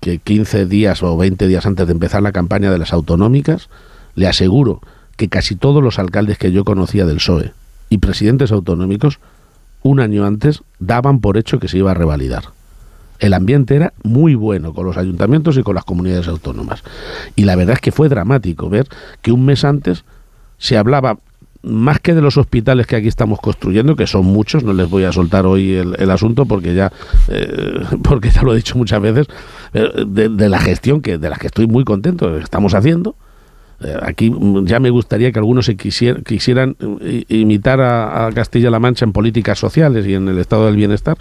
que 0.00 0.18
15 0.18 0.66
días 0.66 1.02
o 1.02 1.16
20 1.16 1.46
días 1.46 1.66
antes 1.66 1.86
de 1.86 1.92
empezar 1.92 2.22
la 2.22 2.32
campaña 2.32 2.70
de 2.70 2.78
las 2.78 2.92
autonómicas, 2.92 3.68
le 4.14 4.26
aseguro 4.26 4.80
que 5.16 5.28
casi 5.28 5.54
todos 5.54 5.82
los 5.82 5.98
alcaldes 5.98 6.38
que 6.38 6.52
yo 6.52 6.64
conocía 6.64 7.04
del 7.04 7.16
PSOE 7.16 7.52
y 7.90 7.98
presidentes 7.98 8.52
autonómicos, 8.52 9.20
un 9.82 10.00
año 10.00 10.24
antes 10.24 10.62
daban 10.78 11.20
por 11.20 11.36
hecho 11.36 11.58
que 11.58 11.68
se 11.68 11.78
iba 11.78 11.90
a 11.90 11.94
revalidar. 11.94 12.44
El 13.18 13.34
ambiente 13.34 13.76
era 13.76 13.92
muy 14.02 14.34
bueno 14.34 14.72
con 14.72 14.86
los 14.86 14.96
ayuntamientos 14.96 15.58
y 15.58 15.62
con 15.62 15.74
las 15.74 15.84
comunidades 15.84 16.26
autónomas. 16.28 16.82
Y 17.36 17.44
la 17.44 17.54
verdad 17.54 17.74
es 17.74 17.80
que 17.80 17.92
fue 17.92 18.08
dramático 18.08 18.70
ver 18.70 18.88
que 19.20 19.32
un 19.32 19.44
mes 19.44 19.64
antes 19.64 20.04
se 20.56 20.78
hablaba 20.78 21.18
más 21.62 22.00
que 22.00 22.14
de 22.14 22.22
los 22.22 22.36
hospitales 22.36 22.86
que 22.86 22.96
aquí 22.96 23.08
estamos 23.08 23.38
construyendo, 23.40 23.96
que 23.96 24.06
son 24.06 24.24
muchos, 24.24 24.64
no 24.64 24.72
les 24.72 24.88
voy 24.88 25.04
a 25.04 25.12
soltar 25.12 25.46
hoy 25.46 25.74
el, 25.74 26.10
asunto 26.10 26.46
porque 26.46 26.74
ya, 26.74 26.92
eh, 27.28 27.80
porque 28.02 28.30
ya 28.30 28.42
lo 28.42 28.52
he 28.52 28.56
dicho 28.56 28.76
muchas 28.78 29.00
veces, 29.00 29.26
eh, 29.74 30.04
de, 30.06 30.48
la 30.48 30.58
gestión 30.58 31.02
que 31.02 31.18
de 31.18 31.28
la 31.28 31.36
que 31.36 31.48
estoy 31.48 31.66
muy 31.66 31.84
contento, 31.84 32.36
estamos 32.38 32.74
haciendo. 32.74 33.14
Eh, 33.82 33.96
aquí 34.02 34.32
ya 34.64 34.78
me 34.78 34.90
gustaría 34.90 35.32
que 35.32 35.38
algunos 35.38 35.66
se 35.66 35.76
quisieran 35.76 36.76
imitar 37.28 37.80
a, 37.80 38.30
Castilla-La 38.34 38.78
Mancha 38.78 39.04
en 39.04 39.12
políticas 39.12 39.58
sociales 39.58 40.06
y 40.06 40.14
en 40.14 40.28
el 40.28 40.38
estado 40.38 40.66
del 40.66 40.76
bienestar. 40.76 41.16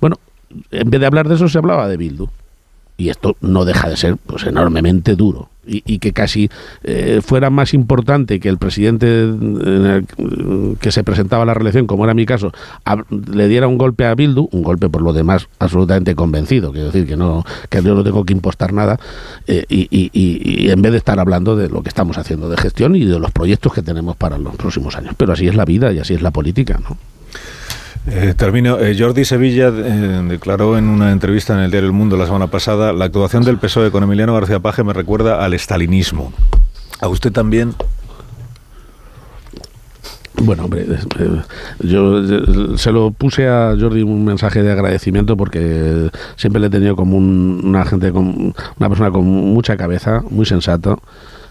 Bueno, 0.00 0.16
en 0.70 0.88
vez 0.90 1.00
de 1.00 1.06
hablar 1.06 1.28
de 1.28 1.34
eso 1.34 1.48
se 1.48 1.58
hablaba 1.58 1.88
de 1.88 1.96
Bildu. 1.96 2.28
Y 2.96 3.10
esto 3.10 3.36
no 3.40 3.64
deja 3.64 3.88
de 3.88 3.96
ser 3.96 4.16
pues 4.16 4.44
enormemente 4.44 5.14
duro 5.14 5.50
y, 5.68 5.98
que 5.98 6.12
casi 6.12 6.50
eh, 6.82 7.20
fuera 7.22 7.50
más 7.50 7.74
importante 7.74 8.40
que 8.40 8.48
el 8.48 8.58
presidente 8.58 9.32
que 10.80 10.92
se 10.92 11.04
presentaba 11.04 11.42
a 11.42 11.46
la 11.46 11.54
reelección, 11.54 11.86
como 11.86 12.04
era 12.04 12.14
mi 12.14 12.26
caso, 12.26 12.52
le 13.10 13.48
diera 13.48 13.68
un 13.68 13.78
golpe 13.78 14.06
a 14.06 14.14
Bildu, 14.14 14.48
un 14.52 14.62
golpe 14.62 14.88
por 14.88 15.02
lo 15.02 15.12
demás 15.12 15.48
absolutamente 15.58 16.14
convencido, 16.14 16.72
quiero 16.72 16.86
decir 16.86 17.06
que 17.06 17.16
no 17.16 17.44
que 17.68 17.82
yo 17.82 17.94
no 17.94 18.02
tengo 18.02 18.24
que 18.24 18.32
impostar 18.32 18.72
nada, 18.72 18.98
eh, 19.46 19.64
y, 19.68 19.88
y, 19.90 20.70
en 20.70 20.82
vez 20.82 20.92
de 20.92 20.98
estar 20.98 21.18
hablando 21.18 21.56
de 21.56 21.68
lo 21.68 21.82
que 21.82 21.88
estamos 21.88 22.18
haciendo 22.18 22.48
de 22.48 22.56
gestión 22.56 22.96
y 22.96 23.04
de 23.04 23.18
los 23.18 23.30
proyectos 23.30 23.72
que 23.72 23.82
tenemos 23.82 24.16
para 24.16 24.38
los 24.38 24.56
próximos 24.56 24.96
años. 24.96 25.14
Pero 25.16 25.32
así 25.32 25.46
es 25.48 25.54
la 25.54 25.64
vida 25.64 25.92
y 25.92 25.98
así 25.98 26.14
es 26.14 26.22
la 26.22 26.30
política, 26.30 26.80
¿no? 26.88 26.96
Eh, 28.10 28.34
termino. 28.34 28.78
Eh, 28.78 28.96
Jordi 28.98 29.24
Sevilla 29.24 29.68
eh, 29.68 30.22
declaró 30.28 30.78
en 30.78 30.88
una 30.88 31.12
entrevista 31.12 31.52
en 31.52 31.60
el 31.60 31.70
diario 31.70 31.88
El 31.88 31.92
Mundo 31.92 32.16
la 32.16 32.24
semana 32.24 32.46
pasada, 32.46 32.92
la 32.92 33.06
actuación 33.06 33.44
del 33.44 33.58
PSOE 33.58 33.90
con 33.90 34.02
Emiliano 34.02 34.32
García 34.34 34.60
Paje 34.60 34.82
me 34.82 34.94
recuerda 34.94 35.44
al 35.44 35.52
estalinismo. 35.52 36.32
¿A 37.00 37.08
usted 37.08 37.32
también? 37.32 37.74
Bueno, 40.40 40.64
hombre, 40.64 40.86
yo 41.80 42.76
se 42.78 42.92
lo 42.92 43.10
puse 43.10 43.48
a 43.48 43.74
Jordi 43.78 44.02
un 44.02 44.24
mensaje 44.24 44.62
de 44.62 44.72
agradecimiento 44.72 45.36
porque 45.36 46.10
siempre 46.36 46.60
le 46.60 46.68
he 46.68 46.70
tenido 46.70 46.94
como 46.96 47.16
una 47.16 47.84
gente, 47.84 48.12
con, 48.12 48.54
una 48.78 48.88
persona 48.88 49.10
con 49.10 49.24
mucha 49.24 49.76
cabeza, 49.76 50.22
muy 50.30 50.46
sensato 50.46 51.02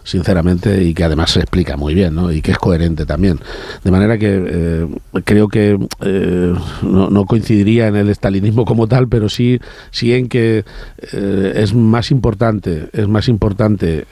sinceramente, 0.08 0.84
y 0.84 0.94
que 0.94 1.04
además 1.04 1.32
se 1.32 1.42
explica 1.42 1.76
muy 1.76 1.94
bien, 1.94 2.16
¿no? 2.16 2.32
Y 2.32 2.42
que 2.42 2.52
es 2.52 2.58
coherente 2.58 3.06
también. 3.06 3.40
De 3.84 3.92
manera 3.92 4.18
que 4.18 4.42
eh, 4.48 4.88
creo 5.26 5.50
que 5.50 5.78
eh, 6.02 6.54
no, 6.82 7.26
coincidiría 7.26 7.88
en 7.88 7.98
el 7.98 8.10
estalinismo 8.10 8.64
como 8.64 8.88
tal, 8.88 9.10
pero 9.10 9.28
sí, 9.28 9.60
sí 9.92 10.14
en 10.14 10.30
que 10.30 10.64
eh, 11.12 11.54
es 11.58 11.74
más 11.74 12.10
importante, 12.10 12.88
es 12.94 13.08
más 13.10 13.28
importante 13.28 14.06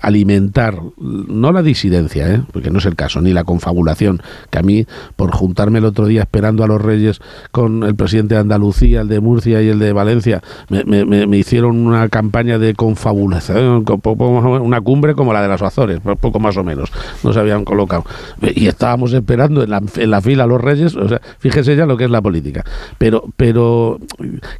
alimentar, 0.00 0.80
no 0.98 1.52
la 1.52 1.62
disidencia, 1.62 2.46
porque 2.52 2.70
no 2.70 2.78
es 2.78 2.86
el 2.86 2.96
caso, 2.96 3.20
ni 3.20 3.34
la 3.34 3.44
confabulación, 3.44 4.22
que 4.48 4.58
a 4.58 4.62
mí, 4.62 4.86
por 5.16 5.32
juntarme 5.32 5.80
el 5.80 5.84
otro 5.84 6.06
día 6.06 6.22
esperando 6.22 6.64
a 6.64 6.66
los 6.66 6.80
reyes 6.80 7.20
con 7.50 7.82
el 7.82 7.94
presidente 7.94 8.36
de 8.36 8.40
Andalucía, 8.40 9.02
el 9.02 9.08
de 9.08 9.20
Murcia 9.20 9.60
y 9.60 9.68
el 9.68 9.78
de 9.78 9.92
Valencia, 9.92 10.42
me, 10.70 11.04
me 11.04 11.36
hicieron 11.36 11.76
una 11.86 12.08
campaña 12.08 12.58
de 12.58 12.74
confabulación, 12.74 13.84
una 13.84 14.80
cumbre 14.80 15.09
como 15.14 15.32
la 15.32 15.42
de 15.42 15.48
las 15.48 15.62
Azores, 15.62 16.00
poco 16.20 16.40
más 16.40 16.56
o 16.56 16.64
menos, 16.64 16.92
no 17.22 17.32
se 17.32 17.40
habían 17.40 17.64
colocado. 17.64 18.04
Y 18.42 18.66
estábamos 18.66 19.12
esperando 19.12 19.62
en 19.62 19.70
la, 19.70 19.82
en 19.96 20.10
la 20.10 20.20
fila 20.20 20.46
los 20.46 20.60
reyes, 20.60 20.96
o 20.96 21.08
sea, 21.08 21.20
fíjese 21.38 21.76
ya 21.76 21.86
lo 21.86 21.96
que 21.96 22.04
es 22.04 22.10
la 22.10 22.20
política. 22.22 22.64
Pero, 22.98 23.24
pero 23.36 23.98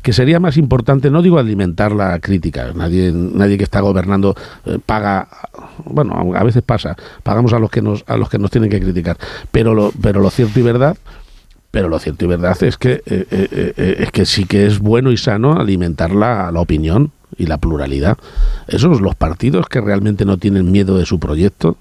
que 0.03 0.13
sería 0.13 0.41
más 0.41 0.57
importante, 0.57 1.11
no 1.11 1.23
digo 1.23 1.39
alimentar 1.39 1.93
la 1.93 2.19
crítica, 2.21 2.73
nadie, 2.75 3.13
nadie 3.13 3.59
que 3.59 3.65
está 3.65 3.81
gobernando 3.81 4.35
eh, 4.67 4.79
paga, 4.85 5.29
bueno, 5.85 6.33
a 6.35 6.45
veces 6.45 6.63
pasa, 6.63 6.97
pagamos 7.23 7.53
a 7.53 7.59
los 7.59 7.71
que 7.71 7.83
nos, 7.83 8.05
a 8.07 8.17
los 8.17 8.29
que 8.29 8.39
nos 8.39 8.51
tienen 8.51 8.71
que 8.71 8.81
criticar, 8.81 9.17
pero 9.51 9.75
lo, 9.75 9.93
pero 10.01 10.21
lo 10.21 10.31
cierto 10.31 10.61
y 10.61 10.63
verdad 10.63 10.97
pero 11.73 11.89
lo 11.89 12.01
cierto 12.01 12.25
y 12.25 12.29
verdad 12.29 12.61
es 12.65 12.77
que 12.77 13.01
eh, 13.07 13.27
eh, 13.31 13.97
es 14.01 14.11
que 14.11 14.27
sí 14.27 14.45
que 14.45 14.67
es 14.67 14.81
bueno 14.81 15.13
y 15.13 15.17
sano 15.17 15.53
alimentar 15.53 16.11
la, 16.11 16.51
la 16.51 16.61
opinión 16.61 17.13
y 17.37 17.47
la 17.47 17.59
pluralidad. 17.59 18.19
Esos 18.69 19.01
los 19.01 19.15
partidos 19.15 19.67
que 19.67 19.81
realmente 19.81 20.25
no 20.25 20.37
tienen 20.37 20.71
miedo 20.71 20.97
de 20.99 21.07
su 21.07 21.19
proyecto, 21.19 21.77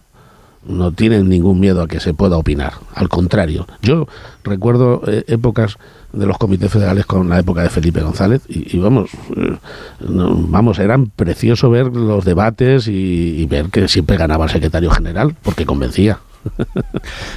no 0.65 0.91
tienen 0.91 1.29
ningún 1.29 1.59
miedo 1.59 1.81
a 1.81 1.87
que 1.87 1.99
se 1.99 2.13
pueda 2.13 2.37
opinar. 2.37 2.73
Al 2.93 3.09
contrario, 3.09 3.67
yo 3.81 4.07
recuerdo 4.43 5.01
eh, 5.07 5.23
épocas 5.27 5.77
de 6.11 6.25
los 6.25 6.37
comités 6.37 6.71
federales 6.71 7.05
con 7.05 7.29
la 7.29 7.39
época 7.39 7.61
de 7.63 7.69
Felipe 7.69 8.01
González 8.01 8.41
y, 8.47 8.77
vamos, 8.79 9.11
eh, 9.35 9.57
vamos, 9.99 10.79
eran 10.79 11.07
precioso 11.07 11.69
ver 11.69 11.87
los 11.87 12.25
debates 12.25 12.87
y, 12.87 13.45
ver 13.45 13.69
que 13.69 13.87
siempre 13.87 14.17
ganaba 14.17 14.45
el 14.45 14.51
secretario 14.51 14.91
general 14.91 15.35
porque 15.41 15.65
convencía. 15.65 16.19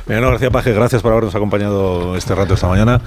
Bueno, 0.07 0.31
García 0.31 0.51
Paje, 0.51 0.73
gracias 0.73 1.03
por 1.03 1.13
habernos 1.13 1.35
acompañado 1.35 2.17
este 2.17 2.35
rato 2.35 2.55
esta 2.55 2.69
mañana 2.69 3.01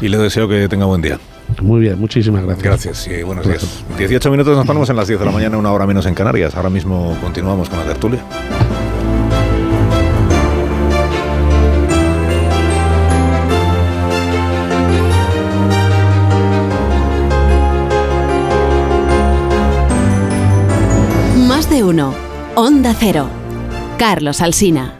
y 0.00 0.08
le 0.08 0.18
deseo 0.18 0.48
que 0.48 0.68
tenga 0.68 0.84
buen 0.84 1.00
día. 1.00 1.18
Muy 1.60 1.80
bien, 1.80 1.98
muchísimas 1.98 2.44
gracias. 2.44 2.64
Gracias 2.64 3.08
y 3.08 3.22
buenos 3.22 3.46
días. 3.46 3.84
18 3.98 4.30
minutos 4.30 4.56
nos 4.56 4.66
ponemos 4.66 4.88
en 4.90 4.96
las 4.96 5.08
10 5.08 5.20
de 5.20 5.26
la 5.26 5.32
mañana, 5.32 5.58
una 5.58 5.72
hora 5.72 5.86
menos 5.86 6.06
en 6.06 6.14
Canarias. 6.14 6.54
Ahora 6.54 6.70
mismo 6.70 7.16
continuamos 7.20 7.68
con 7.68 7.78
la 7.78 7.84
tertulia. 7.84 8.24
Más 21.48 21.68
de 21.68 21.84
uno. 21.84 22.14
Onda 22.54 22.94
Cero. 22.98 23.28
Carlos 23.98 24.40
Alsina. 24.40 24.99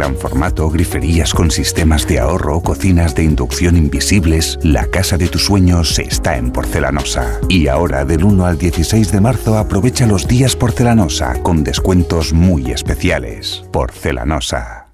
gran 0.00 0.16
formato, 0.16 0.70
griferías 0.70 1.34
con 1.34 1.50
sistemas 1.50 2.06
de 2.06 2.20
ahorro, 2.20 2.62
cocinas 2.62 3.14
de 3.14 3.22
inducción 3.22 3.76
invisibles, 3.76 4.58
la 4.62 4.86
casa 4.86 5.18
de 5.18 5.28
tus 5.28 5.44
sueños 5.44 5.98
está 5.98 6.38
en 6.38 6.52
Porcelanosa. 6.52 7.38
Y 7.50 7.68
ahora, 7.68 8.06
del 8.06 8.24
1 8.24 8.46
al 8.46 8.56
16 8.56 9.12
de 9.12 9.20
marzo, 9.20 9.58
aprovecha 9.58 10.06
los 10.06 10.26
días 10.26 10.56
Porcelanosa 10.56 11.42
con 11.42 11.64
descuentos 11.64 12.32
muy 12.32 12.72
especiales. 12.72 13.62
Porcelanosa. 13.72 14.86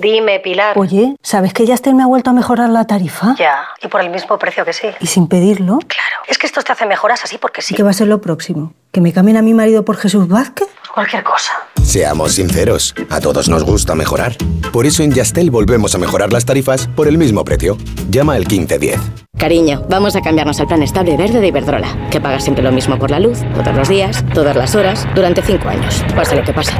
Dime, 0.00 0.38
Pilar. 0.38 0.78
Oye, 0.78 1.16
¿sabes 1.22 1.52
que 1.52 1.66
Yastel 1.66 1.96
me 1.96 2.04
ha 2.04 2.06
vuelto 2.06 2.30
a 2.30 2.32
mejorar 2.32 2.70
la 2.70 2.86
tarifa? 2.86 3.34
Ya, 3.36 3.64
y 3.82 3.88
por 3.88 4.00
el 4.00 4.10
mismo 4.10 4.38
precio 4.38 4.64
que 4.64 4.72
sí. 4.72 4.86
¿Y 5.00 5.08
sin 5.08 5.26
pedirlo? 5.26 5.80
Claro, 5.88 6.22
es 6.28 6.38
que 6.38 6.46
esto 6.46 6.62
te 6.62 6.70
hace 6.70 6.86
mejoras 6.86 7.24
así 7.24 7.36
porque 7.36 7.62
sí. 7.62 7.74
¿Qué 7.74 7.82
va 7.82 7.90
a 7.90 7.94
ser 7.94 8.06
lo 8.06 8.20
próximo? 8.20 8.74
¿Que 8.92 9.00
me 9.00 9.12
cambien 9.12 9.38
a 9.38 9.42
mi 9.42 9.54
marido 9.54 9.84
por 9.84 9.96
Jesús 9.96 10.28
Vázquez? 10.28 10.68
Cualquier 10.94 11.22
cosa. 11.22 11.52
Seamos 11.82 12.32
sinceros, 12.32 12.94
a 13.10 13.20
todos 13.20 13.48
nos 13.48 13.64
gusta 13.64 13.94
mejorar. 13.94 14.36
Por 14.72 14.86
eso 14.86 15.02
en 15.02 15.12
Yastel 15.12 15.50
volvemos 15.50 15.94
a 15.94 15.98
mejorar 15.98 16.32
las 16.32 16.44
tarifas 16.44 16.86
por 16.88 17.08
el 17.08 17.18
mismo 17.18 17.44
precio. 17.44 17.76
Llama 18.10 18.34
al 18.34 18.46
1510. 18.46 19.00
Cariño, 19.38 19.84
vamos 19.88 20.16
a 20.16 20.20
cambiarnos 20.20 20.60
al 20.60 20.66
plan 20.66 20.82
estable 20.82 21.16
verde 21.16 21.40
de 21.40 21.48
Iberdrola, 21.48 22.08
que 22.10 22.20
paga 22.20 22.40
siempre 22.40 22.62
lo 22.62 22.72
mismo 22.72 22.98
por 22.98 23.10
la 23.10 23.18
luz, 23.18 23.38
todos 23.54 23.74
los 23.74 23.88
días, 23.88 24.22
todas 24.34 24.54
las 24.54 24.74
horas, 24.74 25.08
durante 25.14 25.42
cinco 25.42 25.68
años, 25.68 26.04
pase 26.14 26.36
lo 26.36 26.44
que 26.44 26.52
pase. 26.52 26.72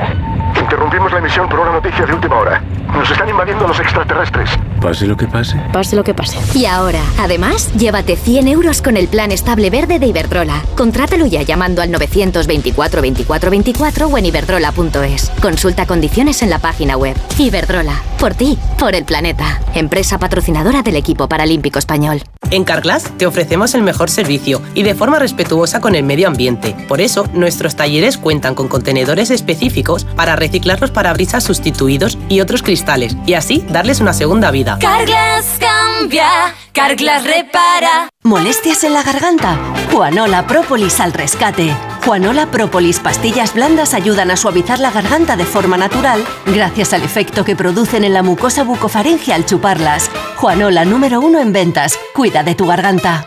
Interrumpimos 1.11 1.13
la 1.13 1.19
emisión 1.19 1.49
por 1.49 1.61
una 1.61 1.73
noticia 1.73 2.07
de 2.07 2.15
última 2.15 2.39
hora. 2.39 2.63
Nos 2.93 3.11
están 3.11 3.29
invadiendo 3.29 3.67
los 3.67 3.79
extraterrestres. 3.79 4.51
Pase 4.81 5.07
lo 5.07 5.17
que 5.17 5.27
pase. 5.27 5.61
Pase 5.73 5.97
lo 5.97 6.05
que 6.05 6.15
pase. 6.15 6.39
Y 6.57 6.67
ahora, 6.67 7.01
además, 7.19 7.73
llévate 7.75 8.17
100 8.17 8.49
euros 8.49 8.83
con 8.83 8.97
el 8.97 9.09
plan 9.09 9.31
estable 9.31 9.71
verde 9.71 9.99
de 9.99 10.07
Iberdrola. 10.07 10.63
Contrátalo 10.77 11.27
ya 11.27 11.43
llamando 11.43 11.83
al 11.83 11.91
924 11.91 13.03
24 13.03 13.51
24 13.51 14.07
o 14.07 14.19
en 14.19 14.27
iberdrola.es. 14.27 15.31
Consulta 15.43 15.87
condiciones 15.87 16.43
en 16.43 16.51
la 16.51 16.59
página 16.59 16.97
web. 16.97 17.17
Iberdrola. 17.39 17.95
Por 18.19 18.35
ti, 18.35 18.59
por 18.79 18.95
el 18.95 19.05
planeta. 19.05 19.61
Empresa 19.75 20.19
patrocinadora 20.19 20.83
del 20.83 20.97
equipo 20.97 21.29
paralímpico 21.29 21.79
español. 21.79 22.23
En 22.51 22.65
Carglass 22.65 23.05
te 23.17 23.27
ofrecemos 23.27 23.75
el 23.75 23.83
mejor 23.83 24.11
servicio 24.11 24.61
y 24.75 24.83
de 24.83 24.97
forma 24.97 25.21
respetuosa 25.21 25.81
con 25.81 25.95
el 25.95 26.03
medio 26.03 26.27
ambiente. 26.27 26.75
Por 26.89 27.01
eso, 27.01 27.29
nuestros 27.33 27.77
talleres 27.77 28.19
cuentan 28.19 28.57
con 28.57 28.67
contenedores 28.67 29.31
específicos 29.31 30.05
para 30.05 30.35
reciclar 30.35 30.81
los 30.81 30.91
parabrisas 31.01 31.45
sustituidos 31.45 32.19
y 32.29 32.43
otros 32.43 32.63
cristales 32.63 33.17
y 33.25 33.33
así 33.33 33.65
darles 33.71 34.01
una 34.01 34.13
segunda 34.13 34.51
vida. 34.51 34.77
Carglass 34.79 35.59
cambia, 35.59 36.29
Carglass 36.75 37.25
repara. 37.25 38.11
¿Molestias 38.23 38.85
en 38.85 38.93
la 38.93 39.03
garganta? 39.03 39.57
Juanola 39.91 40.47
Propolis 40.47 41.01
al 41.01 41.15
rescate. 41.15 41.75
Juanola 42.05 42.51
Propolis 42.51 42.99
pastillas 42.99 43.55
blandas 43.55 43.95
ayudan 43.95 44.31
a 44.31 44.37
suavizar 44.37 44.79
la 44.79 44.91
garganta 44.91 45.37
de 45.37 45.47
forma 45.47 45.79
natural 45.79 46.23
gracias 46.45 46.93
al 46.93 47.03
efecto 47.03 47.47
que 47.47 47.57
producen 47.57 48.05
en 48.05 48.13
la 48.13 48.23
mucosa 48.23 48.63
bucofaringe 48.63 49.33
al 49.33 49.47
chuparlas. 49.47 50.11
Juanola 50.37 50.85
número 50.85 51.23
uno 51.23 51.41
en 51.41 51.55
ventas. 51.55 51.99
Cuida 52.15 52.43
de 52.43 52.55
tu 52.55 52.67
garganta. 52.67 53.27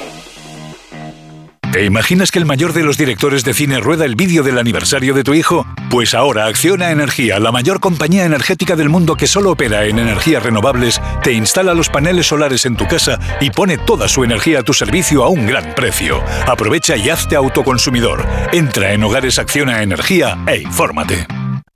¿Te 1.71 1.85
imaginas 1.85 2.31
que 2.31 2.39
el 2.39 2.45
mayor 2.45 2.73
de 2.73 2.83
los 2.83 2.97
directores 2.97 3.45
de 3.45 3.53
cine 3.53 3.79
rueda 3.79 4.03
el 4.03 4.15
vídeo 4.15 4.43
del 4.43 4.59
aniversario 4.59 5.13
de 5.13 5.23
tu 5.23 5.33
hijo? 5.33 5.65
Pues 5.89 6.13
ahora 6.13 6.47
Acciona 6.47 6.91
Energía, 6.91 7.39
la 7.39 7.53
mayor 7.53 7.79
compañía 7.79 8.25
energética 8.25 8.75
del 8.75 8.89
mundo 8.89 9.15
que 9.15 9.25
solo 9.25 9.51
opera 9.51 9.85
en 9.85 9.97
energías 9.97 10.43
renovables, 10.43 11.01
te 11.23 11.31
instala 11.31 11.73
los 11.73 11.87
paneles 11.87 12.27
solares 12.27 12.65
en 12.65 12.75
tu 12.75 12.87
casa 12.87 13.19
y 13.39 13.51
pone 13.51 13.77
toda 13.77 14.09
su 14.09 14.25
energía 14.25 14.59
a 14.59 14.63
tu 14.63 14.73
servicio 14.73 15.23
a 15.23 15.29
un 15.29 15.47
gran 15.47 15.73
precio. 15.73 16.21
Aprovecha 16.45 16.97
y 16.97 17.09
hazte 17.09 17.37
autoconsumidor. 17.37 18.25
Entra 18.51 18.91
en 18.91 19.05
Hogares 19.05 19.39
Acciona 19.39 19.81
Energía 19.81 20.39
e 20.47 20.57
infórmate. 20.57 21.25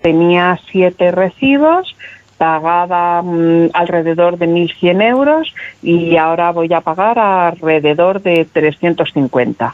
Tenía 0.01 0.59
siete 0.69 1.11
recibos, 1.11 1.95
pagaba 2.38 3.22
mm, 3.22 3.69
alrededor 3.72 4.38
de 4.38 4.48
1.100 4.49 5.01
euros 5.09 5.56
y 5.82 6.17
ahora 6.17 6.51
voy 6.51 6.74
a 6.74 6.82
pagar 6.82 7.17
alrededor 7.17 8.22
de 8.22 8.43
350. 8.43 9.74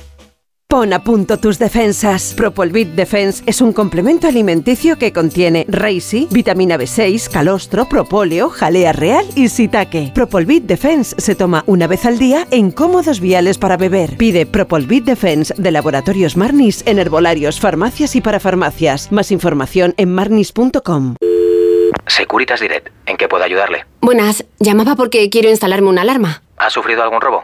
Pon 0.71 0.93
a 0.93 1.03
punto 1.03 1.37
tus 1.37 1.59
defensas. 1.59 2.33
Propolvit 2.33 2.93
Defense 2.95 3.43
es 3.45 3.59
un 3.59 3.73
complemento 3.73 4.29
alimenticio 4.29 4.97
que 4.97 5.11
contiene 5.11 5.65
Reishi, 5.67 6.29
vitamina 6.31 6.77
B6, 6.77 7.29
calostro, 7.29 7.89
propóleo, 7.89 8.47
jalea 8.47 8.93
real 8.93 9.25
y 9.35 9.49
sitaque. 9.49 10.13
Propolvit 10.15 10.63
Defense 10.63 11.13
se 11.19 11.35
toma 11.35 11.65
una 11.67 11.87
vez 11.87 12.05
al 12.05 12.17
día 12.17 12.47
en 12.51 12.71
cómodos 12.71 13.19
viales 13.19 13.57
para 13.57 13.75
beber. 13.75 14.15
Pide 14.15 14.45
Propolvit 14.45 15.03
Defense 15.03 15.53
de 15.57 15.71
Laboratorios 15.71 16.37
Marnis 16.37 16.87
en 16.87 16.99
herbolarios, 16.99 17.59
farmacias 17.59 18.15
y 18.15 18.21
parafarmacias. 18.21 19.11
Más 19.11 19.33
información 19.33 19.93
en 19.97 20.15
marnis.com. 20.15 21.15
Securitas 22.07 22.61
Direct, 22.61 22.87
¿en 23.07 23.17
qué 23.17 23.27
puedo 23.27 23.43
ayudarle? 23.43 23.85
Buenas, 23.99 24.45
llamaba 24.59 24.95
porque 24.95 25.29
quiero 25.29 25.49
instalarme 25.49 25.89
una 25.89 26.03
alarma. 26.03 26.43
¿Ha 26.55 26.69
sufrido 26.69 27.03
algún 27.03 27.19
robo? 27.19 27.43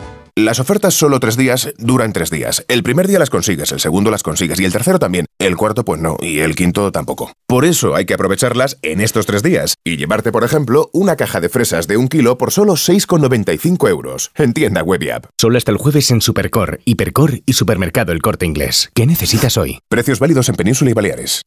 Las 0.35 0.59
ofertas 0.59 0.93
solo 0.93 1.19
tres 1.19 1.35
días 1.35 1.73
duran 1.77 2.13
tres 2.13 2.29
días. 2.29 2.63
El 2.69 2.83
primer 2.83 3.07
día 3.07 3.19
las 3.19 3.29
consigues, 3.29 3.71
el 3.73 3.81
segundo 3.81 4.11
las 4.11 4.23
consigues 4.23 4.59
y 4.61 4.65
el 4.65 4.71
tercero 4.71 4.97
también. 4.97 5.25
El 5.39 5.57
cuarto 5.57 5.83
pues 5.83 5.99
no 5.99 6.15
y 6.21 6.39
el 6.39 6.55
quinto 6.55 6.91
tampoco. 6.91 7.33
Por 7.47 7.65
eso 7.65 7.95
hay 7.95 8.05
que 8.05 8.13
aprovecharlas 8.13 8.77
en 8.81 9.01
estos 9.01 9.25
tres 9.25 9.43
días 9.43 9.75
y 9.83 9.97
llevarte, 9.97 10.31
por 10.31 10.45
ejemplo, 10.45 10.89
una 10.93 11.17
caja 11.17 11.41
de 11.41 11.49
fresas 11.49 11.87
de 11.87 11.97
un 11.97 12.07
kilo 12.07 12.37
por 12.37 12.51
solo 12.51 12.73
6,95 12.73 13.89
euros. 13.89 14.31
En 14.35 14.53
tienda 14.53 14.83
web 14.83 15.03
y 15.03 15.09
app. 15.09 15.25
Solo 15.37 15.57
hasta 15.57 15.71
el 15.71 15.77
jueves 15.77 16.09
en 16.11 16.21
Supercor, 16.21 16.79
Hipercor 16.85 17.41
y 17.45 17.53
Supermercado 17.53 18.13
El 18.13 18.21
Corte 18.21 18.45
Inglés. 18.45 18.89
¿Qué 18.93 19.05
necesitas 19.05 19.57
hoy? 19.57 19.79
Precios 19.89 20.19
válidos 20.19 20.47
en 20.47 20.55
Península 20.55 20.91
y 20.91 20.93
Baleares. 20.93 21.41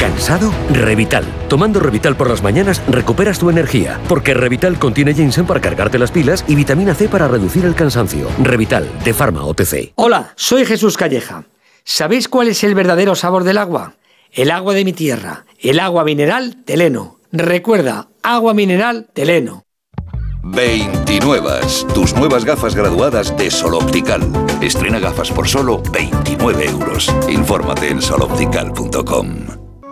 ¿Cansado? 0.00 0.52
Revital. 0.70 1.24
Tomando 1.48 1.80
Revital 1.80 2.16
por 2.16 2.28
las 2.28 2.42
mañanas 2.42 2.82
recuperas 2.88 3.38
tu 3.38 3.50
energía, 3.50 4.00
porque 4.08 4.34
Revital 4.34 4.78
contiene 4.78 5.14
ginseng 5.14 5.46
para 5.46 5.60
cargarte 5.60 5.98
las 5.98 6.10
pilas 6.10 6.44
y 6.48 6.54
vitamina 6.54 6.94
C 6.94 7.08
para 7.08 7.28
reducir 7.28 7.64
el 7.64 7.74
cansancio. 7.74 8.28
Revital, 8.42 8.88
de 9.04 9.14
Pharma 9.14 9.44
OTC. 9.44 9.92
Hola, 9.96 10.32
soy 10.36 10.64
Jesús 10.66 10.96
Calleja. 10.96 11.44
¿Sabéis 11.84 12.28
cuál 12.28 12.48
es 12.48 12.64
el 12.64 12.74
verdadero 12.74 13.14
sabor 13.14 13.44
del 13.44 13.58
agua? 13.58 13.94
El 14.32 14.50
agua 14.50 14.74
de 14.74 14.84
mi 14.84 14.92
tierra, 14.92 15.44
el 15.60 15.78
agua 15.78 16.04
mineral 16.04 16.64
Teleno. 16.64 17.18
Recuerda, 17.30 18.08
agua 18.22 18.54
mineral 18.54 19.08
Teleno. 19.12 19.64
29. 20.44 21.50
Tus 21.94 22.14
nuevas 22.14 22.44
gafas 22.44 22.74
graduadas 22.74 23.36
de 23.36 23.50
Sol 23.50 23.74
Optical. 23.74 24.22
Estrena 24.60 24.98
gafas 24.98 25.30
por 25.30 25.48
solo 25.48 25.82
29 25.92 26.66
euros. 26.66 27.12
Infórmate 27.28 27.88
en 27.88 28.02
soloptical.com. 28.02 29.63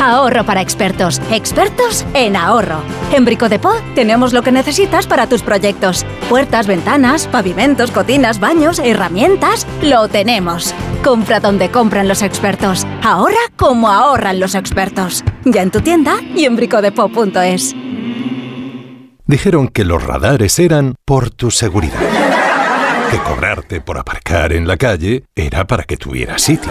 Ahorro 0.00 0.44
para 0.44 0.60
expertos. 0.60 1.20
Expertos 1.30 2.04
en 2.12 2.36
ahorro. 2.36 2.80
En 3.12 3.24
Brico 3.24 3.48
de 3.48 3.58
Po 3.58 3.72
tenemos 3.94 4.32
lo 4.32 4.42
que 4.42 4.52
necesitas 4.52 5.06
para 5.06 5.26
tus 5.26 5.42
proyectos. 5.42 6.04
Puertas, 6.28 6.66
ventanas, 6.66 7.26
pavimentos, 7.26 7.90
cocinas, 7.90 8.38
baños, 8.38 8.78
herramientas. 8.78 9.66
Lo 9.82 10.08
tenemos. 10.08 10.74
Compra 11.02 11.40
donde 11.40 11.70
compran 11.70 12.08
los 12.08 12.22
expertos. 12.22 12.86
Ahorra 13.02 13.36
como 13.56 13.88
ahorran 13.88 14.38
los 14.38 14.54
expertos. 14.54 15.24
Ya 15.44 15.62
en 15.62 15.70
tu 15.70 15.80
tienda 15.80 16.20
y 16.34 16.44
en 16.44 16.56
bricodepo.es. 16.56 17.74
Dijeron 19.24 19.68
que 19.68 19.84
los 19.84 20.04
radares 20.04 20.58
eran 20.58 20.94
por 21.04 21.30
tu 21.30 21.50
seguridad. 21.50 21.98
Que 23.10 23.18
cobrarte 23.18 23.80
por 23.80 23.98
aparcar 23.98 24.52
en 24.52 24.68
la 24.68 24.76
calle 24.76 25.24
era 25.34 25.66
para 25.66 25.84
que 25.84 25.96
tuvieras 25.96 26.42
sitio 26.42 26.70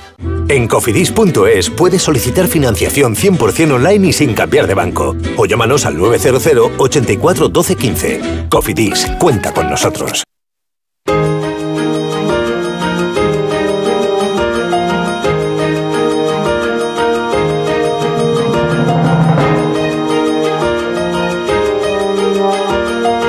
En 0.47 0.67
cofidis.es 0.67 1.69
puedes 1.69 2.01
solicitar 2.01 2.47
financiación 2.47 3.15
100% 3.15 3.73
online 3.73 4.09
y 4.09 4.13
sin 4.13 4.33
cambiar 4.33 4.67
de 4.67 4.73
banco. 4.73 5.15
O 5.37 5.45
llámanos 5.45 5.85
al 5.85 5.97
900 5.97 6.71
84 6.77 7.49
12 7.49 7.75
15. 7.75 8.21
Cofidis, 8.49 9.07
cuenta 9.19 9.53
con 9.53 9.69
nosotros. 9.69 10.23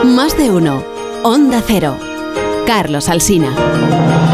Más 0.05 0.37
de 0.37 0.51
uno. 0.51 0.85
Onda 1.23 1.63
Cero. 1.67 1.97
Carlos 2.67 3.09
Alsina. 3.09 4.32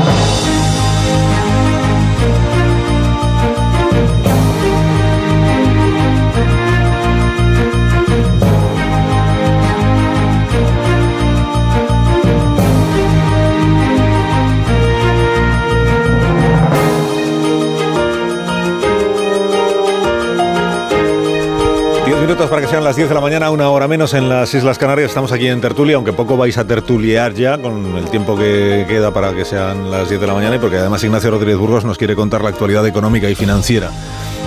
Minutos 22.38 22.50
para 22.50 22.62
que 22.62 22.68
sean 22.68 22.84
las 22.84 22.94
10 22.94 23.08
de 23.08 23.14
la 23.16 23.20
mañana, 23.20 23.50
una 23.50 23.68
hora 23.68 23.88
menos 23.88 24.14
en 24.14 24.28
las 24.28 24.54
Islas 24.54 24.78
Canarias. 24.78 25.08
Estamos 25.08 25.32
aquí 25.32 25.48
en 25.48 25.60
tertulia, 25.60 25.96
aunque 25.96 26.12
poco 26.12 26.36
vais 26.36 26.56
a 26.56 26.64
tertuliar 26.64 27.34
ya 27.34 27.58
con 27.58 27.96
el 27.96 28.04
tiempo 28.10 28.36
que 28.36 28.84
queda 28.86 29.12
para 29.12 29.34
que 29.34 29.44
sean 29.44 29.90
las 29.90 30.08
10 30.08 30.20
de 30.20 30.26
la 30.28 30.34
mañana 30.34 30.54
y 30.54 30.60
porque 30.60 30.76
además 30.76 31.02
Ignacio 31.02 31.32
Rodríguez 31.32 31.58
Burgos 31.58 31.84
nos 31.84 31.98
quiere 31.98 32.14
contar 32.14 32.42
la 32.42 32.50
actualidad 32.50 32.86
económica 32.86 33.28
y 33.28 33.34
financiera 33.34 33.90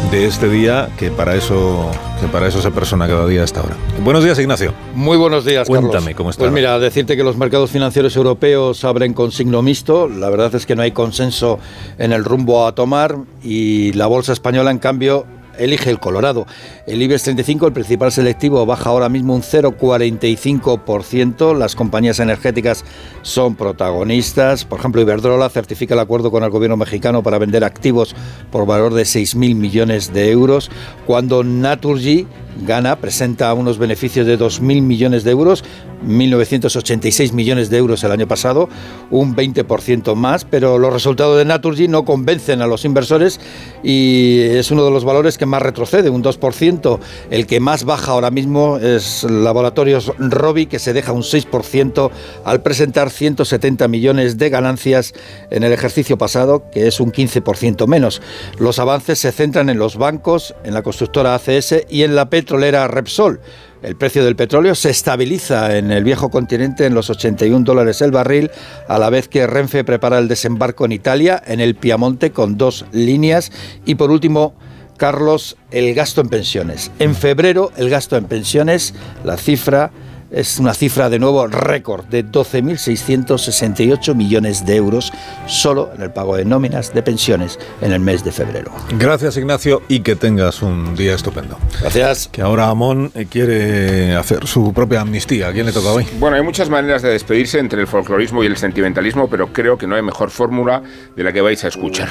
de 0.10 0.26
este 0.26 0.48
día, 0.48 0.88
que 0.98 1.12
para 1.12 1.36
eso, 1.36 1.92
que 2.22 2.28
para 2.28 2.48
eso 2.48 2.62
se 2.62 2.72
persona 2.72 3.08
cada 3.10 3.28
día 3.28 3.42
a 3.42 3.44
esta 3.44 3.62
hora. 3.62 3.76
Buenos 4.02 4.24
días, 4.24 4.40
Ignacio. 4.40 4.74
Muy 4.96 5.18
buenos 5.18 5.44
días, 5.44 5.68
Cuéntame 5.68 6.16
cómo 6.16 6.30
está. 6.30 6.44
Pues 6.44 6.54
mira, 6.54 6.80
decirte 6.80 7.18
que 7.18 7.24
los 7.24 7.36
mercados 7.36 7.72
financieros 7.72 8.16
europeos 8.16 8.86
abren 8.86 9.14
con 9.14 9.34
signo 9.34 9.62
mixto. 9.62 10.08
La 10.08 10.30
verdad 10.30 10.56
es 10.56 10.66
que 10.66 10.78
no 10.78 10.82
hay 10.82 10.92
consenso 10.92 11.60
en 11.98 12.14
el 12.14 12.24
rumbo 12.24 12.66
a 12.66 12.74
tomar 12.74 13.18
y 13.44 13.92
la 13.94 14.08
bolsa 14.08 14.32
española, 14.32 14.72
en 14.72 14.80
cambio, 14.80 15.26
elige 15.58 15.90
el 15.90 16.00
Colorado. 16.00 16.46
El 16.88 17.02
IBEX 17.02 17.24
35, 17.24 17.68
el 17.68 17.74
principal 17.74 18.10
selectivo, 18.12 18.66
baja 18.66 18.90
ahora 18.90 19.10
mismo 19.10 19.36
un 19.36 19.42
0,45%. 19.42 21.58
Las 21.58 21.76
compañías 21.76 22.20
energéticas 22.20 22.86
son 23.22 23.56
protagonistas. 23.56 24.66
Por 24.66 24.80
ejemplo, 24.80 25.02
Iberdrola 25.02 25.50
certifica 25.50 25.94
el 25.94 26.00
acuerdo 26.00 26.32
con 26.32 26.44
el 26.44 26.50
gobierno 26.50 26.78
mexicano 26.78 27.22
para 27.24 27.38
vender 27.38 27.64
activos 27.64 28.16
por 28.52 28.66
valor 28.66 28.94
de 28.94 29.04
6.000 29.04 29.56
millones 29.56 30.14
de 30.14 30.32
euros, 30.32 30.70
cuando 31.06 31.44
Naturgy 31.44 32.28
gana, 32.66 32.98
presenta 32.98 33.54
unos 33.54 33.78
beneficios 33.78 34.28
de 34.28 34.38
2.000 34.38 34.82
millones 34.82 35.24
de 35.24 35.32
euros, 35.32 35.64
1.986 36.06 37.34
millones 37.34 37.70
de 37.70 37.78
euros 37.78 38.04
el 38.04 38.12
año 38.12 38.28
pasado, 38.28 38.70
un 39.10 39.36
20% 39.36 40.16
más, 40.16 40.46
pero 40.46 40.78
los 40.78 40.92
resultados 40.92 41.38
de 41.38 41.46
Naturgy 41.46 41.88
no 41.88 42.06
convencen 42.06 42.62
a 42.62 42.68
los 42.68 42.86
inversores 42.86 43.40
y 43.84 44.40
es 44.40 44.72
uno 44.72 44.84
de 44.84 44.92
los 44.92 45.04
valores 45.04 45.38
que 45.38 45.46
más 45.46 45.62
retrocede, 45.62 46.10
un 46.10 46.24
2%. 46.24 47.00
El 47.30 47.48
que 47.48 47.60
más 47.60 47.84
baja 47.84 48.12
ahora 48.12 48.32
mismo 48.32 48.78
es 48.78 49.24
Laboratorios 49.24 50.12
Robi, 50.18 50.66
que 50.66 50.80
se 50.80 50.94
deja 50.94 51.12
un 51.12 51.24
6% 51.24 52.12
al 52.46 52.62
presentar 52.62 53.10
170 53.10 53.88
millones 53.88 54.38
de 54.38 54.50
ganancias 54.50 55.14
en 55.50 55.64
el 55.64 55.72
ejercicio 55.72 56.18
pasado, 56.18 56.64
que 56.72 56.88
es 56.88 57.00
un 57.00 57.12
15% 57.12 57.88
menos. 57.88 58.22
Los 58.58 58.80
avances 58.80 59.20
se 59.20 59.32
centran 59.32 59.70
en 59.70 59.78
los 59.78 59.98
bancos, 59.98 60.56
en 60.64 60.74
la 60.74 60.84
constructora 60.84 61.36
ACS 61.36 61.86
y 61.90 62.04
en 62.04 62.16
la 62.16 62.30
petrolera 62.42 62.88
Repsol. 62.88 63.40
El 63.84 63.96
precio 63.96 64.26
del 64.26 64.36
petróleo 64.36 64.74
se 64.74 64.90
estabiliza 64.90 65.78
en 65.78 65.92
el 65.92 66.04
viejo 66.04 66.30
continente 66.30 66.86
en 66.86 66.96
los 66.96 67.10
81 67.10 67.64
dólares 67.64 68.02
el 68.02 68.12
barril, 68.12 68.50
a 68.88 68.98
la 68.98 69.12
vez 69.12 69.28
que 69.28 69.46
Renfe 69.46 69.84
prepara 69.84 70.18
el 70.18 70.28
desembarco 70.28 70.86
en 70.86 70.92
Italia, 70.92 71.42
en 71.46 71.60
el 71.60 71.76
Piamonte, 71.76 72.32
con 72.32 72.58
dos 72.58 72.86
líneas. 72.92 73.52
Y 73.86 73.96
por 73.96 74.10
último, 74.10 74.56
Carlos, 74.98 75.56
el 75.70 75.94
gasto 75.94 76.22
en 76.22 76.30
pensiones. 76.30 76.92
En 76.98 77.16
febrero, 77.16 77.72
el 77.78 77.90
gasto 77.90 78.18
en 78.18 78.26
pensiones, 78.26 78.96
la 79.24 79.38
cifra 79.38 79.92
es 80.32 80.60
una 80.60 80.74
cifra 80.74 81.10
de 81.10 81.20
nuevo 81.20 81.46
récord 81.48 82.06
de 82.06 82.26
12.668 82.26 84.16
millones 84.16 84.66
de 84.66 84.76
euros 84.76 85.12
solo 85.48 85.92
en 85.96 86.02
el 86.02 86.12
pago 86.12 86.38
de 86.38 86.46
nóminas 86.46 86.94
de 86.94 87.04
pensiones 87.04 87.60
en 87.82 87.92
el 87.92 88.00
mes 88.00 88.24
de 88.24 88.32
febrero. 88.32 88.72
Gracias 88.98 89.38
Ignacio 89.38 89.82
y 89.88 90.00
que 90.00 90.16
tengas 90.16 90.62
un 90.62 90.96
día 90.96 91.14
estupendo. 91.14 91.58
Gracias. 91.82 92.30
Que 92.32 92.42
ahora 92.42 92.70
Amón 92.70 93.12
eh, 93.16 93.28
quiere 93.30 94.16
hacer 94.16 94.48
su 94.48 94.74
propia 94.74 95.02
amnistía. 95.02 95.50
¿A 95.50 95.52
quién 95.52 95.66
le 95.66 95.72
toca 95.72 95.90
hoy? 95.90 96.08
Bueno, 96.20 96.38
hay 96.38 96.44
muchas 96.44 96.70
maneras 96.70 97.02
de 97.02 97.10
despedirse 97.10 97.60
entre 97.60 97.82
el 97.82 97.88
folclorismo 97.88 98.44
y 98.44 98.48
el 98.48 98.58
sentimentalismo, 98.58 99.30
pero 99.30 99.52
creo 99.52 99.78
que 99.78 99.88
no 99.88 99.96
hay 99.96 100.02
mejor 100.02 100.30
fórmula 100.30 100.82
de 101.16 101.24
la 101.24 101.34
que 101.34 101.42
vais 101.42 101.64
a 101.64 101.68
escuchar. 101.68 102.10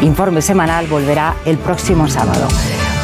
Informe 0.00 0.40
semanal 0.42 0.86
volverá 0.86 1.34
el 1.44 1.58
próximo 1.58 2.08
sábado. 2.08 2.48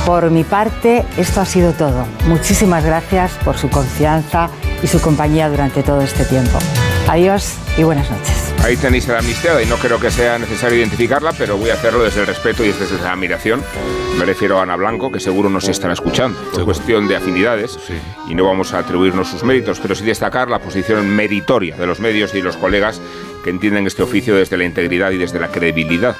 Por 0.06 0.30
mi 0.30 0.44
parte, 0.44 1.02
esto 1.16 1.40
ha 1.40 1.46
sido 1.46 1.72
todo. 1.72 2.06
Muchísimas 2.26 2.84
gracias 2.84 3.32
por 3.42 3.56
su 3.56 3.70
confianza 3.70 4.50
y 4.82 4.86
su 4.86 5.00
compañía 5.00 5.48
durante 5.48 5.82
todo 5.82 6.02
este 6.02 6.26
tiempo. 6.26 6.58
Adiós 7.08 7.54
y 7.78 7.84
buenas 7.84 8.10
noches. 8.10 8.52
Ahí 8.62 8.76
tenéis 8.76 9.08
a 9.08 9.14
la 9.14 9.18
amnistía 9.20 9.62
y 9.62 9.66
no 9.66 9.76
creo 9.76 9.98
que 9.98 10.10
sea 10.10 10.38
necesario 10.38 10.78
identificarla, 10.78 11.32
pero 11.32 11.56
voy 11.56 11.70
a 11.70 11.74
hacerlo 11.74 12.02
desde 12.02 12.20
el 12.20 12.26
respeto 12.26 12.62
y 12.64 12.68
desde 12.72 13.02
la 13.02 13.12
admiración. 13.12 13.62
Me 14.18 14.26
refiero 14.26 14.58
a 14.58 14.62
Ana 14.62 14.76
Blanco, 14.76 15.10
que 15.10 15.20
seguro 15.20 15.48
nos 15.48 15.68
estará 15.68 15.94
escuchando. 15.94 16.38
Es 16.52 16.62
cuestión 16.64 17.08
de 17.08 17.16
afinidades 17.16 17.78
y 18.28 18.34
no 18.34 18.44
vamos 18.44 18.74
a 18.74 18.80
atribuirnos 18.80 19.28
sus 19.28 19.42
méritos, 19.42 19.80
pero 19.80 19.94
sí 19.94 20.04
destacar 20.04 20.50
la 20.50 20.58
posición 20.58 21.08
meritoria 21.16 21.76
de 21.76 21.86
los 21.86 22.00
medios 22.00 22.34
y 22.34 22.42
los 22.42 22.58
colegas 22.58 23.00
que 23.44 23.50
entienden 23.50 23.86
este 23.86 24.02
oficio 24.02 24.34
desde 24.34 24.56
la 24.56 24.64
integridad 24.64 25.10
y 25.10 25.18
desde 25.18 25.38
la 25.38 25.48
credibilidad. 25.48 26.16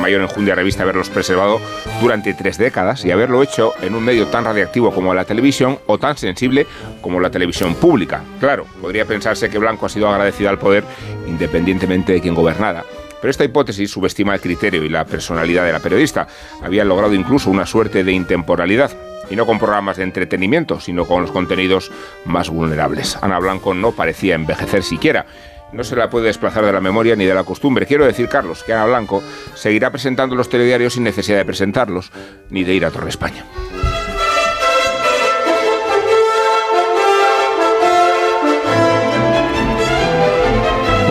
mayor 0.00 0.20
enjundia 0.20 0.54
revista 0.54 0.82
haberlos 0.82 1.08
preservado 1.08 1.58
durante 2.02 2.34
tres 2.34 2.58
décadas 2.58 3.02
y 3.06 3.10
haberlo 3.10 3.42
hecho 3.42 3.72
en 3.80 3.94
un 3.94 4.04
medio 4.04 4.26
tan 4.26 4.44
radiactivo 4.44 4.92
como 4.92 5.14
la 5.14 5.24
televisión 5.24 5.78
o 5.86 5.96
tan 5.96 6.18
sensible 6.18 6.66
como 7.00 7.18
la 7.18 7.30
televisión 7.30 7.74
pública. 7.74 8.22
Claro, 8.38 8.66
podría 8.80 9.06
pensarse 9.06 9.48
que 9.48 9.58
Blanco 9.58 9.86
ha 9.86 9.88
sido 9.88 10.08
agradecido 10.08 10.50
al 10.50 10.58
poder 10.58 10.84
independientemente 11.26 12.12
de 12.12 12.20
quien 12.20 12.34
gobernara. 12.34 12.84
Pero 13.22 13.30
esta 13.30 13.44
hipótesis 13.44 13.90
subestima 13.90 14.34
el 14.34 14.40
criterio 14.42 14.84
y 14.84 14.90
la 14.90 15.06
personalidad 15.06 15.64
de 15.64 15.72
la 15.72 15.80
periodista. 15.80 16.28
Habían 16.62 16.88
logrado 16.88 17.14
incluso 17.14 17.50
una 17.50 17.64
suerte 17.64 18.04
de 18.04 18.12
intemporalidad 18.12 18.90
y 19.30 19.34
no 19.34 19.46
con 19.46 19.58
programas 19.58 19.96
de 19.96 20.04
entretenimiento, 20.04 20.78
sino 20.78 21.06
con 21.06 21.22
los 21.22 21.32
contenidos 21.32 21.90
más 22.26 22.50
vulnerables. 22.50 23.18
Ana 23.22 23.38
Blanco 23.38 23.72
no 23.72 23.92
parecía 23.92 24.34
envejecer 24.34 24.82
siquiera. 24.82 25.26
No 25.72 25.84
se 25.84 25.96
la 25.96 26.08
puede 26.08 26.26
desplazar 26.26 26.64
de 26.64 26.72
la 26.72 26.80
memoria 26.80 27.16
ni 27.16 27.24
de 27.24 27.34
la 27.34 27.44
costumbre. 27.44 27.86
Quiero 27.86 28.06
decir, 28.06 28.28
Carlos, 28.28 28.62
que 28.62 28.72
Ana 28.72 28.86
Blanco 28.86 29.22
seguirá 29.54 29.90
presentando 29.90 30.36
los 30.36 30.48
telediarios 30.48 30.94
sin 30.94 31.04
necesidad 31.04 31.38
de 31.38 31.44
presentarlos, 31.44 32.12
ni 32.50 32.64
de 32.64 32.74
ir 32.74 32.84
a 32.84 32.90
Torre 32.90 33.10
España. 33.10 33.44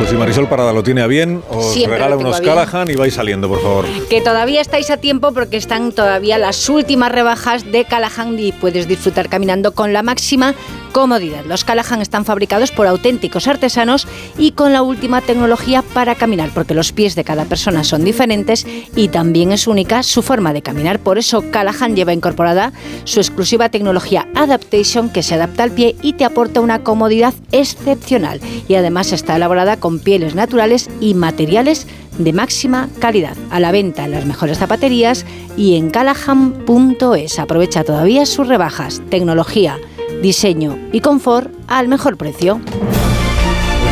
Pues 0.06 0.14
si 0.14 0.19
Marisol 0.19 0.48
Parada 0.48 0.72
lo 0.72 0.84
tiene 0.84 1.01
a 1.01 1.08
bien, 1.08 1.42
os 1.50 1.74
Siempre 1.74 1.98
regala 1.98 2.16
unos. 2.16 2.40
Callahan 2.40 2.92
y 2.92 2.95
vais 2.95 3.16
saliendo, 3.16 3.50
por 3.50 3.59
favor. 3.59 3.85
Que 4.08 4.22
todavía 4.22 4.61
estáis 4.61 4.92
a 4.92 4.98
tiempo 4.98 5.32
porque 5.32 5.58
están 5.58 5.92
todavía 5.93 6.38
las 6.38 6.69
últimas 6.69 7.11
rebajas 7.11 7.72
de 7.72 7.85
Callahan 7.85 8.38
y 8.38 8.51
puedes 8.51 8.88
disfrutar 8.88 9.30
caminando 9.30 9.74
con 9.74 9.93
la 9.93 10.03
máxima 10.03 10.53
comodidad. 10.92 11.43
Los 11.45 11.66
Callahan 11.66 12.03
están 12.03 12.24
fabricados 12.24 12.72
por 12.72 12.85
auténticos 12.85 13.48
artesanos 13.48 14.08
y 14.38 14.51
con 14.51 14.74
la 14.74 14.84
última 14.84 15.22
tecnología 15.22 15.82
para 15.82 16.14
caminar, 16.14 16.51
porque 16.53 16.75
los 16.75 16.93
pies 16.93 17.16
de 17.16 17.24
cada 17.24 17.45
persona 17.45 17.84
son 17.84 18.06
diferentes 18.06 18.66
y 18.95 19.08
también 19.08 19.51
es 19.51 19.67
única 19.67 20.03
su 20.03 20.22
forma 20.22 20.53
de 20.53 20.61
caminar. 20.61 21.00
Por 21.00 21.17
eso 21.17 21.43
Callahan 21.50 21.95
lleva 21.95 22.14
incorporada 22.14 22.74
su 23.06 23.19
exclusiva 23.19 23.69
tecnología 23.69 24.27
Adaptation 24.35 25.09
que 25.09 25.24
se 25.24 25.34
adapta 25.34 25.64
al 25.64 25.72
pie 25.72 25.95
y 26.03 26.14
te 26.14 26.25
aporta 26.25 26.61
una 26.61 26.84
comodidad 26.84 27.34
excepcional. 27.51 28.40
Y 28.67 28.75
además 28.75 29.11
está 29.11 29.35
elaborada 29.35 29.77
con 29.77 29.94
pieles 29.99 30.35
naturales 30.35 30.90
y 30.99 31.14
materiales 31.14 31.88
de 32.17 32.33
máxima 32.33 32.90
calidad. 32.99 33.35
A 33.49 33.59
la 33.59 33.72
venta 33.72 34.06
en 34.06 34.11
las 34.11 34.25
mejores 34.25 34.57
zapaterías 34.57 35.25
y 35.57 35.75
en 35.75 35.90
callahan.es. 35.90 37.40
Aprovecha 37.40 37.83
todavía 37.83 38.25
sus 38.25 38.48
rebajas, 38.48 39.01
tecnología, 39.09 39.80
diseño 40.22 40.77
y 40.91 41.01
confort 41.01 41.51
al 41.67 41.88
mejor 41.88 42.17
precio. 42.17 42.61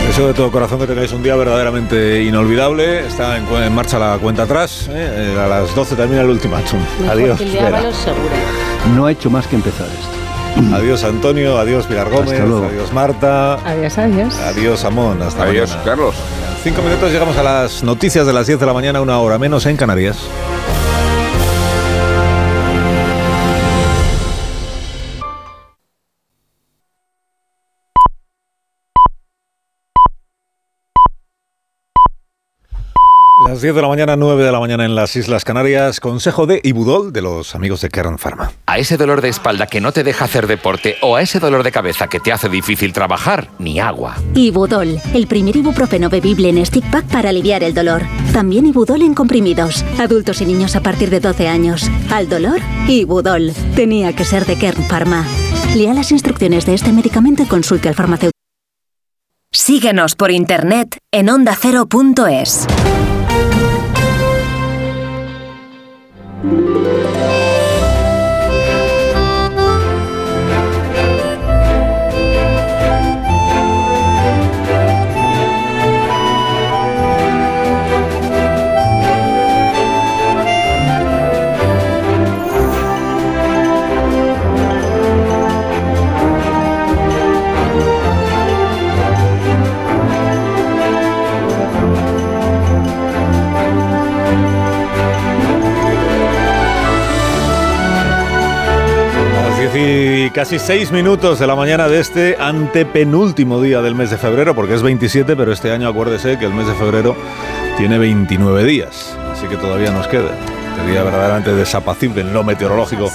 Deseo 0.07 0.27
de 0.27 0.33
todo 0.33 0.51
corazón 0.51 0.80
que 0.80 0.88
tengáis 0.88 1.11
un 1.11 1.23
día 1.23 1.35
verdaderamente 1.35 2.23
inolvidable. 2.23 3.07
Está 3.07 3.38
en, 3.38 3.73
marcha 3.73 3.98
la 3.98 4.17
cuenta 4.19 4.43
atrás. 4.43 4.88
¿eh? 4.91 5.35
A 5.40 5.48
las 5.48 5.73
12 5.75 5.95
termina 5.95 6.22
el 6.22 6.30
ultimátum. 6.30 6.80
Adiós. 7.09 7.41
No 8.95 9.06
ha 9.06 9.11
hecho 9.11 9.30
más 9.30 9.48
que 9.48 9.56
empezar 9.56 9.88
esto. 9.88 10.23
Adiós 10.73 11.03
Antonio, 11.03 11.57
adiós 11.57 11.85
Pilar 11.88 12.09
Gómez, 12.09 12.33
Hasta 12.33 12.45
luego. 12.45 12.65
adiós 12.67 12.91
Marta, 12.93 13.53
Adiós, 13.65 13.98
adiós. 13.98 14.40
adiós 14.40 14.85
Amón, 14.85 15.22
hasta 15.22 15.43
Adiós, 15.43 15.69
mañana. 15.72 15.83
Carlos. 15.85 16.15
En 16.57 16.64
cinco 16.64 16.82
minutos 16.82 17.11
llegamos 17.11 17.35
a 17.38 17.43
las 17.43 17.83
noticias 17.83 18.25
de 18.25 18.33
las 18.33 18.48
10 18.48 18.59
de 18.59 18.65
la 18.65 18.73
mañana, 18.73 19.01
una 19.01 19.19
hora 19.19 19.38
menos 19.38 19.65
en 19.65 19.75
Canarias. 19.77 20.17
Las 33.53 33.61
10 33.61 33.75
de 33.75 33.82
la 33.83 33.88
mañana, 33.88 34.15
9 34.15 34.43
de 34.43 34.51
la 34.51 34.59
mañana 34.59 34.83
en 34.83 34.95
las 34.95 35.15
Islas 35.15 35.45
Canarias. 35.45 35.99
Consejo 35.99 36.48
de 36.48 36.59
Ibudol 36.64 37.14
de 37.14 37.22
los 37.22 37.53
amigos 37.53 37.82
de 37.82 37.90
Kern 37.90 38.17
Pharma. 38.17 38.51
A 38.65 38.80
ese 38.80 38.98
dolor 38.98 39.22
de 39.22 39.30
espalda 39.30 39.67
que 39.67 39.80
no 39.80 39.91
te 39.91 40.03
deja 40.03 40.25
hacer 40.25 40.48
deporte 40.48 40.95
o 41.03 41.15
a 41.15 41.22
ese 41.22 41.40
dolor 41.40 41.61
de 41.61 41.72
cabeza 41.72 42.07
que 42.07 42.19
te 42.19 42.32
hace 42.32 42.49
difícil 42.49 42.93
trabajar, 42.93 43.49
ni 43.59 43.80
agua. 43.80 44.15
Ibudol, 44.33 44.99
el 45.14 45.27
primer 45.27 45.56
ibuprofeno 45.56 46.09
bebible 46.09 46.49
en 46.49 46.65
stick 46.65 46.83
pack 46.90 47.06
para 47.06 47.30
aliviar 47.30 47.64
el 47.64 47.75
dolor. 47.75 48.01
También 48.33 48.65
Ibudol 48.65 49.03
en 49.03 49.14
comprimidos. 49.14 49.85
Adultos 49.99 50.41
y 50.41 50.48
niños 50.48 50.75
a 50.75 50.82
partir 50.82 51.11
de 51.11 51.19
12 51.19 51.48
años. 51.48 51.91
Al 52.09 52.27
dolor, 52.30 52.59
Ibudol. 52.88 53.53
Tenía 53.75 54.14
que 54.14 54.25
ser 54.25 54.48
de 54.48 54.57
Kern 54.57 54.83
Pharma. 54.85 55.27
Lea 55.75 55.93
las 55.93 56.11
instrucciones 56.11 56.65
de 56.65 56.73
este 56.73 56.91
medicamento 56.91 57.43
y 57.43 57.45
consulte 57.45 57.88
al 57.88 57.93
farmacéutico. 57.93 58.33
Síguenos 59.51 60.15
por 60.15 60.32
internet 60.32 60.98
en 61.11 61.30
ondacero.es. 61.30 62.65
Las 66.44 67.02
casi 100.34 100.58
6 100.60 100.92
minutos 100.92 101.40
de 101.40 101.48
la 101.48 101.56
mañana 101.56 101.88
de 101.88 102.00
este 102.00 102.36
antepenúltimo 102.40 103.62
día 103.62 103.82
del 103.82 103.95
mes 103.95 104.10
de 104.10 104.18
febrero, 104.18 104.56
porque 104.56 104.74
es 104.74 104.82
27, 104.82 105.36
pero 105.36 105.52
este 105.52 105.72
año 105.72 105.88
acuérdese 105.88 106.38
que 106.40 106.45
el 106.45 106.53
mes 106.53 106.68
de 106.68 106.74
febrero 106.74 107.16
tiene 107.78 107.98
29 107.98 108.64
días, 108.64 109.16
así 109.32 109.48
que 109.48 109.58
todavía 109.58 109.92
nos 109.92 110.08
queda. 110.08 110.32
Este 110.78 110.92
día 110.92 111.03
verdaderamente 111.03 111.53
desapacible 111.53 112.22
en 112.22 112.34
lo 112.34 112.44
meteorológico 112.44 113.12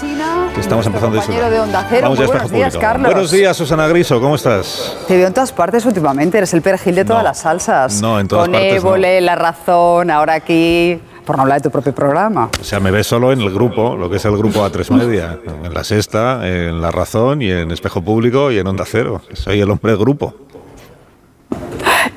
que 0.54 0.60
estamos 0.60 0.86
empezando 0.86 1.16
a 1.18 1.20
disfrutar. 1.20 1.50
de 1.50 1.58
Onda 1.60 1.84
Cero. 1.88 2.02
Vamos 2.02 2.18
ya 2.20 2.26
buenos 2.26 2.50
días, 2.52 2.68
público. 2.74 2.80
Carlos. 2.80 3.12
Buenos 3.12 3.30
días, 3.32 3.56
Susana 3.56 3.88
Griso, 3.88 4.20
¿cómo 4.20 4.36
estás? 4.36 4.96
Te 5.08 5.16
veo 5.16 5.26
en 5.26 5.34
todas 5.34 5.50
partes 5.52 5.84
últimamente, 5.84 6.38
eres 6.38 6.54
el 6.54 6.62
perejil 6.62 6.94
de 6.94 7.04
todas 7.04 7.22
No. 7.24 7.28
las 7.28 7.38
salsas. 7.38 8.00
No, 8.00 8.20
en 8.20 8.28
todas 8.28 8.44
Con 8.44 8.52
partes 8.52 8.70
no. 8.70 8.76
Évole, 8.90 9.20
La 9.20 9.34
Razón, 9.34 10.10
ahora 10.12 10.34
aquí, 10.34 11.00
por 11.28 11.36
no 11.36 11.42
hablar 11.42 11.60
de 11.60 11.68
tu 11.68 11.70
propio 11.70 11.94
programa. 11.94 12.48
O 12.58 12.64
sea, 12.64 12.80
me 12.80 12.90
ves 12.90 13.06
solo 13.06 13.30
en 13.32 13.42
el 13.42 13.52
grupo, 13.52 13.94
lo 13.96 14.08
que 14.08 14.16
es 14.16 14.24
el 14.24 14.34
grupo 14.34 14.60
A3 14.66 14.90
Media, 14.96 15.38
en 15.62 15.74
La 15.74 15.84
Sexta, 15.84 16.48
en 16.48 16.80
La 16.80 16.90
Razón 16.90 17.42
y 17.42 17.50
en 17.50 17.70
Espejo 17.70 18.00
Público 18.00 18.50
y 18.50 18.58
en 18.58 18.66
Onda 18.66 18.84
Cero. 18.86 19.20
Soy 19.34 19.60
el 19.60 19.70
hombre 19.70 19.92
del 19.92 20.00
grupo. 20.00 20.34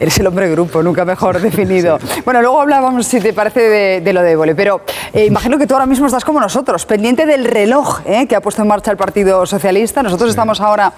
Eres 0.11 0.19
el 0.19 0.25
hombre 0.25 0.49
grupo, 0.49 0.81
nunca 0.81 1.05
mejor 1.05 1.39
definido. 1.41 1.99
Bueno, 2.25 2.41
luego 2.41 2.59
hablábamos, 2.59 3.05
si 3.05 3.19
te 3.19 3.33
parece, 3.33 3.59
de, 3.61 4.01
de 4.01 4.13
lo 4.13 4.23
de 4.23 4.31
Évole, 4.31 4.55
pero 4.55 4.81
eh, 5.13 5.25
imagino 5.25 5.59
que 5.59 5.67
tú 5.67 5.75
ahora 5.75 5.85
mismo 5.85 6.07
estás 6.07 6.25
como 6.25 6.39
nosotros, 6.39 6.87
pendiente 6.87 7.27
del 7.27 7.45
reloj 7.45 7.99
eh, 8.05 8.25
que 8.25 8.35
ha 8.35 8.41
puesto 8.41 8.63
en 8.63 8.67
marcha 8.67 8.89
el 8.89 8.97
Partido 8.97 9.45
Socialista. 9.45 10.01
Nosotros 10.01 10.31
estamos 10.31 10.59
ahora 10.59 10.93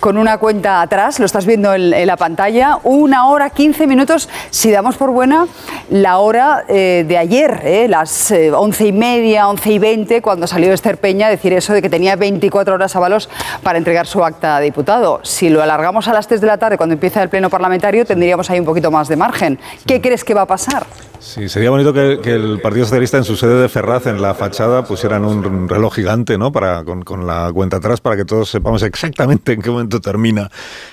con 0.00 0.18
una 0.18 0.36
cuenta 0.36 0.82
atrás, 0.82 1.18
lo 1.18 1.24
estás 1.24 1.46
viendo 1.46 1.72
en, 1.72 1.94
en 1.94 2.06
la 2.06 2.18
pantalla, 2.18 2.78
una 2.82 3.28
hora, 3.28 3.48
15 3.48 3.86
minutos, 3.86 4.28
si 4.50 4.70
damos 4.70 4.96
por 4.96 5.12
buena 5.12 5.46
la 5.92 6.18
hora 6.18 6.64
eh, 6.68 7.04
de 7.06 7.18
ayer, 7.18 7.60
eh, 7.64 7.86
las 7.86 8.30
eh, 8.30 8.50
once 8.50 8.86
y 8.86 8.92
media, 8.92 9.46
once 9.46 9.70
y 9.70 9.78
veinte, 9.78 10.22
cuando 10.22 10.46
salió 10.46 10.72
Esther 10.72 10.96
Peña 10.96 11.26
a 11.26 11.30
decir 11.30 11.52
eso 11.52 11.74
de 11.74 11.82
que 11.82 11.90
tenía 11.90 12.16
24 12.16 12.74
horas 12.74 12.96
a 12.96 12.98
balos 12.98 13.28
para 13.62 13.76
entregar 13.76 14.06
su 14.06 14.24
acta 14.24 14.58
de 14.58 14.64
diputado. 14.64 15.20
Si 15.22 15.50
lo 15.50 15.62
alargamos 15.62 16.08
a 16.08 16.14
las 16.14 16.28
3 16.28 16.40
de 16.40 16.46
la 16.46 16.56
tarde, 16.56 16.78
cuando 16.78 16.94
empieza 16.94 17.22
el 17.22 17.28
pleno 17.28 17.50
parlamentario, 17.50 18.06
tendríamos 18.06 18.41
ahí 18.50 18.60
un 18.60 18.66
poquito 18.66 18.90
más 18.90 19.08
de 19.08 19.16
margen. 19.16 19.58
¿Qué 19.86 20.00
crees 20.00 20.24
que 20.24 20.34
va 20.34 20.42
a 20.42 20.46
pasar? 20.46 20.86
Sí, 21.18 21.48
sería 21.48 21.70
bonito 21.70 21.92
que, 21.92 22.18
que 22.20 22.34
el 22.34 22.60
Partido 22.60 22.84
Socialista 22.84 23.16
en 23.16 23.22
su 23.22 23.36
sede 23.36 23.54
de 23.62 23.68
Ferraz, 23.68 24.06
en 24.08 24.20
la 24.20 24.34
fachada, 24.34 24.84
pusieran 24.84 25.24
un 25.24 25.68
reloj 25.68 25.94
gigante, 25.94 26.36
¿no? 26.36 26.50
Para, 26.50 26.82
con, 26.82 27.02
con 27.02 27.28
la 27.28 27.48
cuenta 27.54 27.76
atrás, 27.76 28.00
para 28.00 28.16
que 28.16 28.24
todos 28.24 28.50
sepamos 28.50 28.82
exactamente 28.82 29.52
en 29.52 29.62
qué 29.62 29.70
momento 29.70 30.00
termina 30.00 30.50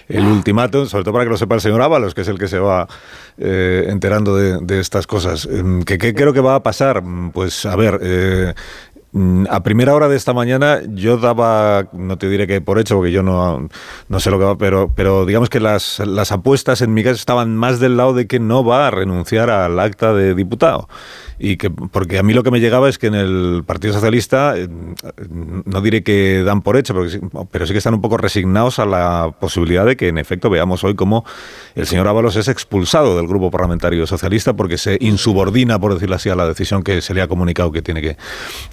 el 0.08 0.26
ultimátum, 0.26 0.86
sobre 0.86 1.04
todo 1.04 1.14
para 1.14 1.26
que 1.26 1.32
lo 1.32 1.38
sepa 1.38 1.56
el 1.56 1.62
señor 1.62 1.82
Ábalos, 1.82 2.14
que 2.14 2.22
es 2.22 2.28
el 2.28 2.38
que 2.38 2.48
se 2.48 2.60
va 2.60 2.88
eh, 3.40 3.86
enterando 3.90 4.36
de, 4.36 4.60
de 4.62 4.80
estas 4.80 5.08
cosas. 5.08 5.48
Em, 5.52 5.82
¿Qué, 5.82 5.98
¿Qué 5.98 6.14
creo 6.14 6.32
que 6.32 6.42
va 6.42 6.54
a 6.56 6.62
pasar? 6.64 7.02
Mm, 7.02 7.32
Pues, 7.32 7.66
a 7.66 7.76
ver... 7.76 8.00
eh, 8.04 8.30
Mm, 8.30 8.54
A 9.50 9.64
primera 9.64 9.96
hora 9.96 10.08
de 10.08 10.16
esta 10.16 10.34
mañana 10.34 10.82
yo 10.88 11.18
daba, 11.18 11.88
no 11.94 12.18
te 12.20 12.30
diré 12.30 12.46
que 12.46 12.62
por 12.62 12.78
hecho, 12.78 12.96
porque 12.96 13.12
yo 13.12 13.24
no, 13.24 13.68
no 14.08 14.20
sé 14.20 14.30
lo 14.30 14.38
que 14.38 14.46
va, 14.46 14.58
pero, 14.58 14.94
pero 14.96 15.26
digamos 15.26 15.50
que 15.50 15.60
las, 15.60 15.98
las 16.00 16.32
apuestas 16.32 16.82
en 16.82 16.94
mi 16.94 17.04
caso 17.04 17.16
estaban 17.16 17.56
más 17.56 17.80
del 17.80 17.98
lado 17.98 18.14
de 18.14 18.28
que 18.28 18.40
no 18.40 18.64
va 18.64 18.88
a 18.88 18.92
renunciar 18.92 19.50
al 19.50 19.80
acta 19.80 20.14
de 20.14 20.36
diputado. 20.36 20.88
Y 21.40 21.56
que 21.56 21.70
porque 21.70 22.20
a 22.20 22.24
mí 22.24 22.34
lo 22.34 22.44
que 22.44 22.52
me 22.52 22.60
llegaba 22.60 22.90
es 22.90 22.98
que 22.98 23.08
en 23.08 23.16
el 23.16 23.64
Partido 23.66 23.94
Socialista 23.94 24.58
eh, 24.58 24.68
no 25.66 25.82
diré 25.82 26.04
que 26.04 26.44
dan 26.44 26.62
por 26.62 26.76
hecho, 26.76 26.94
pero 27.50 27.66
sí 27.66 27.72
que 27.72 27.78
están 27.78 27.94
un 27.94 28.02
poco 28.02 28.18
resignados 28.18 28.78
a 28.80 28.86
la 28.86 29.34
posibilidad 29.40 29.86
de 29.86 29.96
que 29.96 30.10
en 30.10 30.18
efecto 30.18 30.50
veamos 30.50 30.84
hoy 30.84 30.96
cómo 30.96 31.26
el 31.76 31.88
señor 31.88 32.08
Ábalos 32.08 32.36
es 32.36 32.50
expulsado 32.50 33.16
del 33.16 33.28
grupo 33.28 33.50
parlamentario 33.50 34.06
socialista 34.06 34.54
porque 34.54 34.78
se 34.78 34.98
insubordina, 35.00 35.80
por 35.80 35.94
decirlo 35.94 36.18
así, 36.18 36.30
a 36.30 36.36
la 36.36 36.46
decisión 36.46 36.84
que 36.84 37.02
se 37.02 37.14
le 37.14 37.22
ha 37.22 37.28
comunicado 37.28 37.72
que 37.72 37.82
tiene 37.82 38.02
que, 38.02 38.18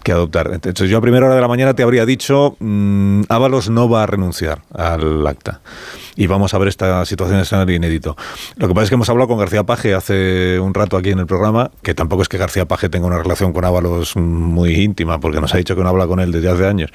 que 0.03 0.13
adoptar. 0.13 0.51
Entonces 0.53 0.91
yo 0.91 0.99
a 0.99 1.01
primera 1.01 1.27
hora 1.27 1.37
de 1.37 1.41
la 1.41 1.49
mañana 1.49 1.75
te 1.75 1.85
habría 1.85 2.05
dicho, 2.05 2.57
mmm, 2.59 3.23
Ábalos 3.29 3.71
no 3.71 3.89
va 3.89 4.03
a 4.03 4.07
renunciar 4.07 4.63
al 4.75 5.25
acta 5.27 5.61
y 6.17 6.27
vamos 6.27 6.55
a 6.55 6.59
ver 6.59 6.69
esta 6.69 7.05
situación 7.05 7.39
de 7.39 7.43
escenario 7.43 7.77
inédito. 7.77 8.17
Lo 8.57 8.67
que 8.67 8.75
pasa 8.75 8.85
es 8.85 8.89
que 8.89 8.95
hemos 8.95 9.09
hablado 9.09 9.29
con 9.29 9.39
García 9.39 9.65
Paje 9.65 9.95
hace 9.95 10.59
un 10.59 10.75
rato 10.75 10.97
aquí 10.97 11.11
en 11.11 11.19
el 11.19 11.27
programa, 11.27 11.71
que 11.83 11.95
tampoco 11.95 12.23
es 12.23 12.29
que 12.29 12.39
García 12.39 12.67
Paje 12.67 12.89
tenga 12.89 13.07
una 13.07 13.19
relación 13.19 13.53
con 13.53 13.65
Ábalos 13.65 14.17
muy 14.17 14.83
íntima, 14.83 15.21
porque 15.21 15.41
nos 15.41 15.55
ha 15.55 15.59
dicho 15.59 15.77
que 15.77 15.83
no 15.83 15.91
habla 15.91 16.07
con 16.07 16.19
él 16.21 16.33
desde 16.33 16.49
hace 16.49 16.67
años. 16.67 16.91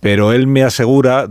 Pero 0.00 0.32
él 0.32 0.46
me 0.46 0.64
asegura, 0.64 1.28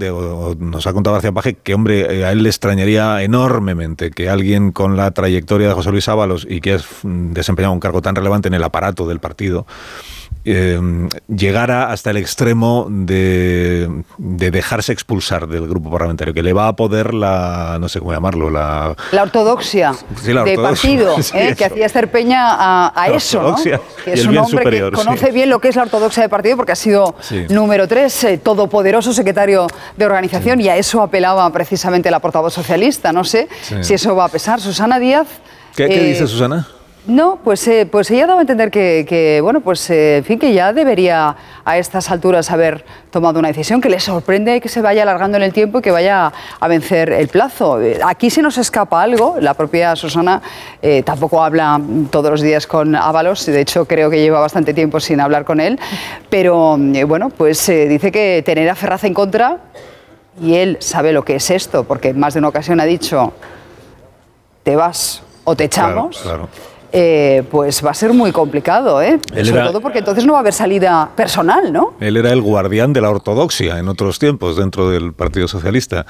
nos 0.60 0.86
ha 0.86 0.94
contado 0.94 1.16
García 1.16 1.32
Paje, 1.32 1.56
que 1.56 1.74
hombre, 1.74 2.24
a 2.24 2.32
él 2.32 2.44
le 2.44 2.50
extrañaría 2.50 3.24
enormemente 3.24 4.12
que 4.12 4.30
alguien 4.30 4.72
con 4.72 4.96
la 4.96 5.10
trayectoria 5.10 5.68
de 5.68 5.74
José 5.74 5.90
Luis 5.90 6.08
Ábalos 6.08 6.46
y 6.48 6.62
que 6.62 6.76
ha 6.76 6.80
desempeñado 7.04 7.74
un 7.74 7.80
cargo 7.80 8.04
tan 8.04 8.16
relevante 8.16 8.48
en 8.48 8.54
el 8.54 8.64
aparato 8.64 9.08
del 9.08 9.20
partido, 9.20 9.66
eh, 10.46 10.80
llegara 11.28 11.92
hasta 11.92 12.12
el 12.12 12.18
extremo 12.18 12.88
de, 12.90 14.04
dejarse 14.18 14.94
expulsar 14.94 15.48
del 15.48 15.68
grupo 15.68 15.92
parlamentario, 15.92 16.34
que 16.34 16.44
le 16.44 16.54
va 16.54 16.68
a 16.68 16.76
poder 16.76 17.14
la, 17.14 17.78
no 17.80 17.90
sé 17.90 18.00
cómo 18.00 18.14
llamarlo, 18.14 18.50
la... 18.50 18.96
La 19.12 19.24
ortodoxia 19.24 19.94
de 20.24 20.58
partido, 20.58 21.16
¿eh? 21.34 21.56
que 21.58 21.66
hacía 21.66 21.86
hacer 21.86 22.10
peña 22.10 22.90
a, 22.90 23.08
eso, 23.10 23.42
¿no? 23.42 23.56
Que 24.04 24.14
es 24.14 24.26
un 24.26 24.38
hombre 24.38 24.70
que 24.70 24.92
conoce 24.92 25.32
bien 25.32 25.50
lo 25.50 25.60
que 25.60 25.68
es 25.68 25.76
la 25.76 25.84
ortodoxia 25.84 26.24
de 26.24 26.30
partido 26.30 26.56
porque 26.56 26.72
ha 26.72 26.78
sido 26.78 27.16
número 27.50 27.88
tres, 27.88 28.24
eh, 28.24 28.38
todopoderoso 28.38 29.14
secretario 29.14 29.68
de 29.98 30.06
organización 30.06 30.62
y 30.62 30.70
a 30.70 30.78
eso 30.78 31.02
apelaba 31.02 31.50
precisamente 31.52 32.10
la 32.10 32.20
portavoz 32.20 32.54
socialista. 32.54 33.12
No 33.12 33.24
sé 33.24 33.50
si 33.82 33.94
eso 33.94 34.16
va 34.16 34.26
a 34.26 34.30
pesar. 34.30 34.62
Susana 34.62 35.00
Díaz... 35.00 35.28
¿Qué, 35.76 35.88
qué 35.88 36.04
dice 36.04 36.28
Susana? 36.28 36.68
No, 37.08 37.40
pues, 37.44 37.68
eh, 37.68 37.88
pues 37.90 38.12
ella 38.12 38.28
daba 38.28 38.40
a 38.40 38.42
entender 38.42 38.70
que, 38.70 39.40
bueno, 39.42 39.62
pues 39.62 39.90
eh, 39.90 40.18
en 40.18 40.24
fin, 40.24 40.38
que 40.38 40.54
ya 40.54 40.74
debería 40.74 41.36
a 41.66 41.78
estas 41.78 42.12
alturas 42.12 42.52
haber 42.52 42.86
tomado 43.10 43.40
una 43.40 43.48
decisión 43.48 43.82
que 43.82 43.90
le 43.90 44.00
sorprende 44.00 44.62
que 44.62 44.70
se 44.70 44.82
vaya 44.82 45.02
alargando 45.04 45.38
en 45.38 45.44
el 45.44 45.54
tiempo 45.54 45.80
y 45.80 45.82
que 45.82 45.92
vaya 45.92 46.32
a 46.60 46.68
vencer 46.68 47.12
el 47.12 47.28
plazo. 47.28 47.80
Aquí 48.06 48.30
se 48.30 48.42
nos 48.42 48.58
escapa 48.58 49.02
algo, 49.02 49.38
la 49.40 49.56
propia 49.56 49.96
Susana 49.96 50.42
eh, 50.82 51.02
tampoco 51.02 51.42
habla 51.42 51.82
todos 52.12 52.30
los 52.30 52.42
días 52.42 52.68
con 52.68 52.96
Ábalos, 52.96 53.46
de 53.46 53.62
hecho 53.62 53.86
creo 53.86 54.10
que 54.10 54.22
lleva 54.22 54.40
bastante 54.40 54.74
tiempo 54.74 55.00
sin 55.00 55.20
hablar 55.20 55.46
con 55.46 55.60
él, 55.60 55.80
pero 56.30 56.78
bueno, 57.08 57.30
pues 57.30 57.66
dice 57.66 58.12
que 58.12 58.44
tener 58.46 58.70
a 58.70 58.76
Ferraz 58.76 59.04
en 59.06 59.14
contra, 59.14 59.58
y 60.42 60.56
él 60.56 60.78
sabe 60.80 61.12
lo 61.12 61.26
que 61.26 61.36
es 61.36 61.50
esto, 61.50 61.86
porque 61.86 62.10
en 62.10 62.20
más 62.20 62.34
de 62.34 62.40
una 62.40 62.50
ocasión 62.50 62.80
ha 62.80 62.86
dicho, 62.86 63.34
te 64.64 64.76
vas 64.76 65.24
o 65.44 65.56
te 65.56 65.66
echamos. 65.66 66.24
Eh, 66.92 67.44
pues 67.52 67.86
va 67.86 67.92
a 67.92 67.94
ser 67.94 68.14
muy 68.14 68.32
complicado, 68.32 69.02
¿eh? 69.02 69.20
Sobre 69.44 69.62
todo 69.62 69.82
porque 69.82 70.00
entonces 70.00 70.26
no 70.26 70.34
va 70.34 70.40
a 70.40 70.42
haber 70.42 70.54
salida 70.54 71.12
personal, 71.16 71.72
¿no? 71.72 71.94
Él 72.00 72.18
era 72.18 72.32
el 72.32 72.42
guardián 72.42 72.94
de 72.94 73.02
la 73.02 73.12
ortodoxia 73.12 73.78
en 73.78 73.88
otros 73.88 74.18
tiempos 74.18 74.58
dentro 74.58 74.90
del 74.90 75.14
Partido 75.14 75.48
Socialista. 75.48 76.08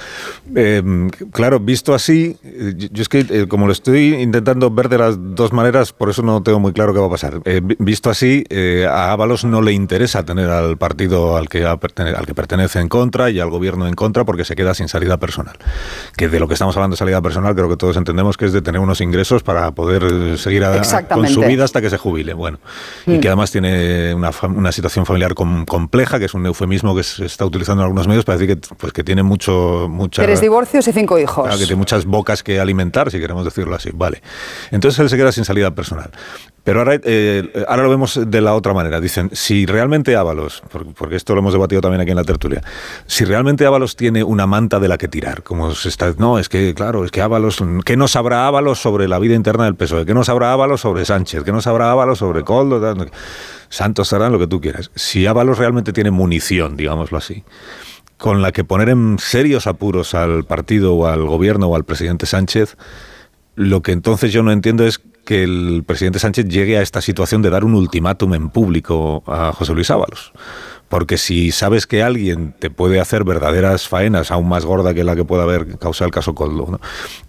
Eh, 0.55 1.09
claro, 1.31 1.59
visto 1.59 1.93
así, 1.93 2.37
yo 2.91 3.01
es 3.01 3.09
que 3.09 3.25
eh, 3.29 3.47
como 3.49 3.65
lo 3.65 3.73
estoy 3.73 4.15
intentando 4.15 4.71
ver 4.71 4.87
de 4.87 4.99
las 4.99 5.17
dos 5.35 5.51
maneras, 5.51 5.91
por 5.91 6.09
eso 6.09 6.21
no 6.21 6.41
tengo 6.43 6.59
muy 6.59 6.71
claro 6.71 6.93
qué 6.93 6.99
va 6.99 7.07
a 7.07 7.11
pasar. 7.11 7.41
visto 7.79 8.09
así, 8.09 8.45
a 8.89 9.11
Ábalos 9.11 9.43
no 9.43 9.61
le 9.61 9.73
interesa 9.73 10.23
tener 10.23 10.49
al 10.49 10.77
partido 10.77 11.35
al 11.35 11.49
que, 11.49 11.65
al 11.65 11.79
que 11.79 12.33
pertenece 12.33 12.79
en 12.79 12.87
contra 12.87 13.29
y 13.29 13.39
al 13.39 13.49
gobierno 13.49 13.85
en 13.85 13.95
contra 13.95 14.23
porque 14.23 14.45
se 14.45 14.55
queda 14.55 14.73
sin 14.73 14.87
salida 14.87 15.17
personal. 15.17 15.57
Que 16.15 16.29
de 16.29 16.39
lo 16.39 16.47
que 16.47 16.53
estamos 16.53 16.75
hablando 16.77 16.93
de 16.93 16.99
salida 16.99 17.21
personal, 17.21 17.53
creo 17.53 17.67
que 17.67 17.77
todos 17.77 17.97
entendemos 17.97 18.37
que 18.37 18.45
es 18.45 18.53
de 18.53 18.61
tener 18.61 18.79
unos 18.79 19.01
ingresos 19.01 19.43
para 19.43 19.71
poder 19.71 20.37
seguir 20.37 20.68
con 21.13 21.27
su 21.27 21.41
vida 21.41 21.63
hasta 21.63 21.81
que 21.81 21.89
se 21.89 21.97
jubile. 21.97 22.33
Bueno, 22.33 22.59
y 23.05 23.11
mm. 23.11 23.19
que 23.19 23.27
además 23.27 23.51
tiene 23.51 24.13
una, 24.13 24.31
una 24.43 24.71
situación 24.71 25.05
familiar 25.05 25.33
compleja, 25.33 26.19
que 26.19 26.25
es 26.25 26.33
un 26.33 26.45
eufemismo 26.45 26.95
que 26.95 27.03
se 27.03 27.25
está 27.25 27.45
utilizando 27.45 27.81
en 27.81 27.85
algunos 27.85 28.07
medios 28.07 28.25
para 28.25 28.37
decir 28.37 28.55
que, 28.55 28.75
pues, 28.75 28.93
que 28.93 29.03
tiene 29.03 29.23
mucho, 29.23 29.87
mucha, 29.89 30.23
Tres 30.23 30.41
divorcios 30.41 30.87
y 30.87 30.91
cinco 30.91 31.19
hijos. 31.19 31.49
que 31.51 31.65
tiene 31.65 31.75
muchas 31.75 32.05
bocas 32.05 32.43
que 32.43 32.59
alimentar, 32.59 33.11
si 33.11 33.19
queremos 33.19 33.45
decirlo 33.45 33.75
así. 33.75 33.89
Vale. 33.93 34.21
Entonces 34.71 34.99
él 34.99 35.09
se 35.09 35.17
queda 35.17 35.31
sin 35.31 35.45
salida 35.45 35.71
personal. 35.71 36.11
Pero 36.63 36.79
ahora, 36.79 36.99
eh, 37.03 37.65
ahora 37.67 37.83
lo 37.83 37.89
vemos 37.89 38.19
de 38.27 38.41
la 38.41 38.53
otra 38.53 38.73
manera. 38.73 39.01
Dicen, 39.01 39.31
si 39.33 39.65
realmente 39.65 40.15
Ábalos, 40.15 40.61
porque 40.95 41.15
esto 41.15 41.33
lo 41.33 41.39
hemos 41.39 41.53
debatido 41.53 41.81
también 41.81 42.01
aquí 42.01 42.11
en 42.11 42.17
la 42.17 42.23
tertulia, 42.23 42.61
si 43.07 43.25
realmente 43.25 43.65
Ábalos 43.65 43.95
tiene 43.95 44.23
una 44.23 44.45
manta 44.45 44.79
de 44.79 44.87
la 44.87 44.97
que 44.97 45.07
tirar, 45.07 45.41
como 45.41 45.73
se 45.73 45.89
está... 45.89 46.13
No, 46.17 46.37
es 46.37 46.47
que, 46.47 46.75
claro, 46.75 47.05
es 47.05 47.11
que 47.11 47.21
Ábalos... 47.21 47.63
¿Qué 47.85 47.97
no 47.97 48.07
sabrá 48.07 48.45
Ábalos 48.45 48.79
sobre 48.79 49.07
la 49.07 49.17
vida 49.17 49.33
interna 49.33 49.65
del 49.65 49.75
PSOE? 49.75 50.05
¿Qué 50.05 50.13
no 50.13 50.23
sabrá 50.23 50.53
Ábalos 50.53 50.58
sobre 50.77 51.05
Sánchez? 51.05 51.43
¿Qué 51.43 51.51
no 51.51 51.61
sabrá 51.61 51.91
Ábalos 51.91 52.19
sobre 52.19 52.43
Coldo? 52.43 52.95
Santos 53.69 54.07
serán 54.07 54.31
lo 54.31 54.39
que 54.39 54.47
tú 54.47 54.61
quieras. 54.61 54.91
Si 54.95 55.25
Ábalos 55.25 55.57
realmente 55.57 55.93
tiene 55.93 56.11
munición, 56.11 56.77
digámoslo 56.77 57.17
así, 57.17 57.43
con 58.17 58.41
la 58.41 58.51
que 58.51 58.63
poner 58.63 58.89
en 58.89 59.17
serios 59.19 59.67
apuros 59.67 60.13
al 60.13 60.43
partido 60.43 60.95
o 60.95 61.07
al 61.07 61.25
gobierno 61.25 61.67
o 61.67 61.75
al 61.75 61.85
presidente 61.85 62.25
Sánchez, 62.25 62.77
lo 63.55 63.81
que 63.81 63.91
entonces 63.91 64.31
yo 64.31 64.43
no 64.43 64.51
entiendo 64.51 64.85
es 64.85 65.01
que 65.25 65.43
el 65.43 65.83
presidente 65.85 66.19
Sánchez 66.19 66.47
llegue 66.47 66.77
a 66.77 66.81
esta 66.81 67.01
situación 67.01 67.41
de 67.41 67.49
dar 67.49 67.63
un 67.63 67.75
ultimátum 67.75 68.33
en 68.33 68.49
público 68.49 69.23
a 69.27 69.51
José 69.53 69.73
Luis 69.73 69.91
Ábalos. 69.91 70.33
Porque 70.89 71.17
si 71.17 71.51
sabes 71.51 71.87
que 71.87 72.03
alguien 72.03 72.53
te 72.57 72.69
puede 72.69 72.99
hacer 72.99 73.23
verdaderas 73.23 73.87
faenas, 73.87 74.31
aún 74.31 74.49
más 74.49 74.65
gorda 74.65 74.93
que 74.93 75.03
la 75.03 75.15
que 75.15 75.23
pueda 75.23 75.43
haber 75.43 75.77
causado 75.77 76.07
el 76.07 76.11
caso 76.11 76.35
Coldo, 76.35 76.79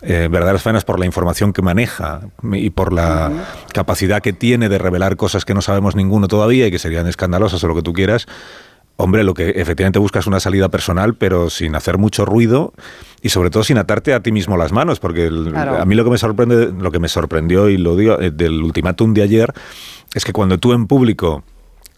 eh, 0.03 0.29
verdaderas 0.31 0.63
faenas 0.63 0.85
por 0.85 0.99
la 0.99 1.07
información 1.07 1.53
que 1.53 1.63
maneja 1.63 2.23
y 2.53 2.71
por 2.71 2.93
la 2.93 3.31
capacidad 3.73 4.23
que 4.23 4.33
tiene 4.33 4.69
de 4.69 4.79
revelar 4.79 5.17
cosas 5.17 5.45
que 5.45 5.55
no 5.55 5.63
sabemos 5.63 5.95
ninguno 5.95 6.27
todavía 6.27 6.67
y 6.67 6.71
que 6.71 6.79
serían 6.79 7.07
escandalosas 7.07 7.63
o 7.63 7.69
lo 7.69 7.75
que 7.75 7.83
tú 7.83 7.93
quieras, 7.93 8.27
Hombre, 9.03 9.25
lo 9.25 9.33
que 9.33 9.49
efectivamente 9.57 9.99
buscas 9.99 10.25
es 10.25 10.27
una 10.27 10.41
salida 10.41 10.69
personal, 10.69 11.15
pero 11.15 11.49
sin 11.49 11.75
hacer 11.75 11.97
mucho 11.97 12.27
ruido 12.27 12.75
y 13.23 13.31
sobre 13.31 13.49
todo 13.49 13.65
sin 13.65 13.79
atarte 13.79 14.13
a 14.13 14.21
ti 14.21 14.31
mismo 14.31 14.59
las 14.59 14.73
manos, 14.73 15.01
porque 15.01 15.31
a 15.57 15.85
mí 15.87 15.95
lo 15.95 16.05
que 16.05 16.11
me 16.11 16.19
sorprende, 16.19 16.71
lo 16.71 16.91
que 16.93 16.99
me 16.99 17.09
sorprendió 17.09 17.71
y 17.71 17.79
lo 17.79 17.97
digo 17.97 18.21
eh, 18.21 18.31
del 18.31 18.63
ultimátum 18.63 19.15
de 19.15 19.23
ayer 19.23 19.55
es 20.13 20.27
que 20.27 20.35
cuando 20.35 20.59
tú 20.59 20.75
en 20.75 20.87
público 20.87 21.45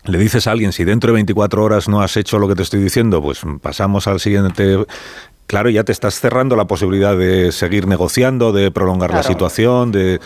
le 0.04 0.18
dices 0.18 0.46
a 0.46 0.52
alguien 0.52 0.72
si 0.72 0.84
dentro 0.84 1.08
de 1.08 1.14
24 1.14 1.62
horas 1.62 1.88
no 1.88 2.02
has 2.02 2.16
hecho 2.16 2.38
lo 2.38 2.48
que 2.48 2.54
te 2.54 2.62
estoy 2.62 2.82
diciendo, 2.82 3.22
pues 3.22 3.42
pasamos 3.60 4.06
al 4.06 4.20
siguiente 4.20 4.84
claro, 5.46 5.68
ya 5.70 5.84
te 5.84 5.92
estás 5.92 6.18
cerrando 6.18 6.56
la 6.56 6.66
posibilidad 6.66 7.16
de 7.16 7.52
seguir 7.52 7.86
negociando, 7.86 8.52
de 8.52 8.70
prolongar 8.70 9.12
la 9.12 9.22
situación, 9.22 9.92
de 9.92 10.18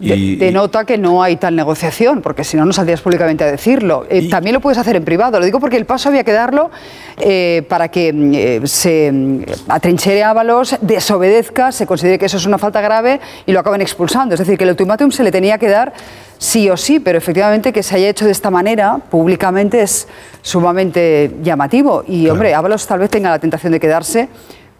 y, 0.00 0.36
denota 0.36 0.84
que 0.84 0.98
no 0.98 1.22
hay 1.22 1.36
tal 1.36 1.54
negociación, 1.54 2.22
porque 2.22 2.44
si 2.44 2.56
no, 2.56 2.64
no 2.64 2.72
saldrías 2.72 3.00
públicamente 3.00 3.44
a 3.44 3.46
decirlo. 3.46 4.06
Eh, 4.08 4.28
también 4.28 4.54
lo 4.54 4.60
puedes 4.60 4.78
hacer 4.78 4.96
en 4.96 5.04
privado. 5.04 5.38
Lo 5.38 5.44
digo 5.44 5.60
porque 5.60 5.76
el 5.76 5.84
paso 5.84 6.08
había 6.08 6.24
que 6.24 6.32
darlo 6.32 6.70
eh, 7.18 7.64
para 7.68 7.88
que 7.88 8.12
mm, 8.12 8.34
eh, 8.34 8.60
se 8.64 9.12
mm, 9.12 9.42
atrinchere 9.68 10.24
Ábalos, 10.24 10.76
desobedezca, 10.80 11.72
se 11.72 11.86
considere 11.86 12.18
que 12.18 12.26
eso 12.26 12.36
es 12.36 12.46
una 12.46 12.58
falta 12.58 12.80
grave 12.80 13.20
y 13.46 13.52
lo 13.52 13.60
acaben 13.60 13.80
expulsando. 13.80 14.34
Es 14.34 14.40
decir, 14.40 14.58
que 14.58 14.64
el 14.64 14.70
ultimátum 14.70 15.10
se 15.10 15.22
le 15.22 15.30
tenía 15.30 15.58
que 15.58 15.68
dar 15.68 15.92
sí 16.38 16.68
o 16.70 16.76
sí, 16.76 16.98
pero 16.98 17.18
efectivamente 17.18 17.72
que 17.72 17.82
se 17.82 17.94
haya 17.94 18.08
hecho 18.08 18.24
de 18.24 18.32
esta 18.32 18.50
manera 18.50 18.98
públicamente 19.10 19.82
es 19.82 20.08
sumamente 20.40 21.36
llamativo. 21.42 22.02
Y, 22.08 22.28
hombre, 22.28 22.54
Ábalos 22.54 22.86
tal 22.86 22.98
vez 22.98 23.10
tenga 23.10 23.30
la 23.30 23.38
tentación 23.38 23.72
de 23.72 23.78
quedarse 23.78 24.28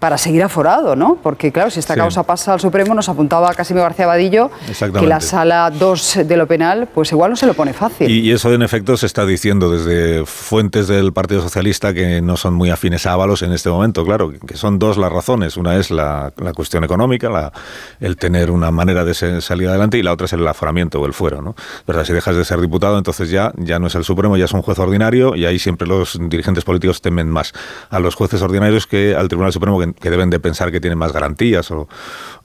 para 0.03 0.19
seguir 0.19 0.43
aforado, 0.43 0.97
¿no? 0.97 1.17
Porque, 1.23 1.53
claro, 1.53 1.71
si 1.71 1.79
esta 1.79 1.95
causa 1.95 2.25
pasa 2.25 2.53
al 2.53 2.59
Supremo, 2.59 2.93
nos 2.93 3.09
apuntaba 3.09 3.55
Casimiro 3.55 3.85
García 3.85 4.05
Vadillo 4.05 4.51
que 4.99 5.07
la 5.07 5.21
sala 5.21 5.71
2 5.71 6.23
de 6.25 6.37
lo 6.37 6.49
penal, 6.49 6.89
pues 6.93 7.13
igual 7.13 7.31
no 7.31 7.37
se 7.37 7.47
lo 7.47 7.55
pone 7.55 7.73
fácil. 7.73 8.11
Y, 8.11 8.33
eso, 8.33 8.53
en 8.53 8.63
efecto, 8.63 8.97
se 8.97 9.07
está 9.07 9.25
diciendo 9.25 9.71
desde 9.71 10.27
fuentes 10.27 10.89
del 10.89 11.13
Partido 11.13 11.41
Socialista 11.41 11.95
que 11.95 12.21
no 12.21 12.37
son 12.37 12.53
muy 12.53 12.71
afines 12.71 13.07
a 13.07 13.13
Ábalos 13.13 13.43
en 13.43 13.53
este 13.53 13.71
momento, 13.71 14.05
claro, 14.05 14.33
que 14.45 14.57
son 14.57 14.81
dos 14.81 14.99
las 14.99 15.13
razones. 15.13 15.57
Una 15.57 15.77
es 15.77 15.93
la, 15.93 16.33
cuestión 16.53 16.83
económica, 16.83 17.31
la, 17.31 17.53
el 18.01 18.17
tener 18.17 18.51
una 18.51 18.73
manera 18.73 19.05
de 19.05 19.15
salir 19.15 19.69
adelante, 19.69 19.99
y 19.99 20.03
la 20.03 20.15
otra 20.15 20.25
es 20.25 20.33
el 20.33 20.45
aforamiento 20.49 21.01
o 21.01 21.07
el 21.07 21.13
fuero, 21.13 21.43
¿no? 21.43 21.55
¿Verdad? 21.87 22.05
Si 22.05 22.13
dejas 22.13 22.35
de 22.35 22.45
ser 22.45 22.61
diputado, 22.61 22.99
entonces 22.99 23.31
ya, 23.31 23.53
ya 23.57 23.79
no 23.79 23.87
es 23.87 23.95
el 23.95 24.03
Supremo, 24.03 24.37
ya 24.37 24.47
es 24.47 24.53
un 24.53 24.63
juez 24.63 24.81
ordinario, 24.81 25.37
y 25.37 25.47
ahí 25.47 25.61
siempre 25.61 25.87
los 25.87 26.19
dirigentes 26.21 26.65
políticos 26.65 27.01
temen 27.01 27.31
más 27.31 27.53
a 27.89 28.01
los 28.01 28.17
jueces 28.17 28.43
ordinarios 28.43 28.89
que 28.89 29.15
al 29.15 29.29
Tribunal 29.29 29.53
Supremo, 29.53 29.79
que 29.79 29.92
que, 30.01 30.11
deben 30.11 30.31
de 30.31 30.41
pensar 30.41 30.71
que 30.71 30.81
tienen 30.81 30.99
más 30.99 31.13
garantías 31.13 31.71
o, 31.71 31.89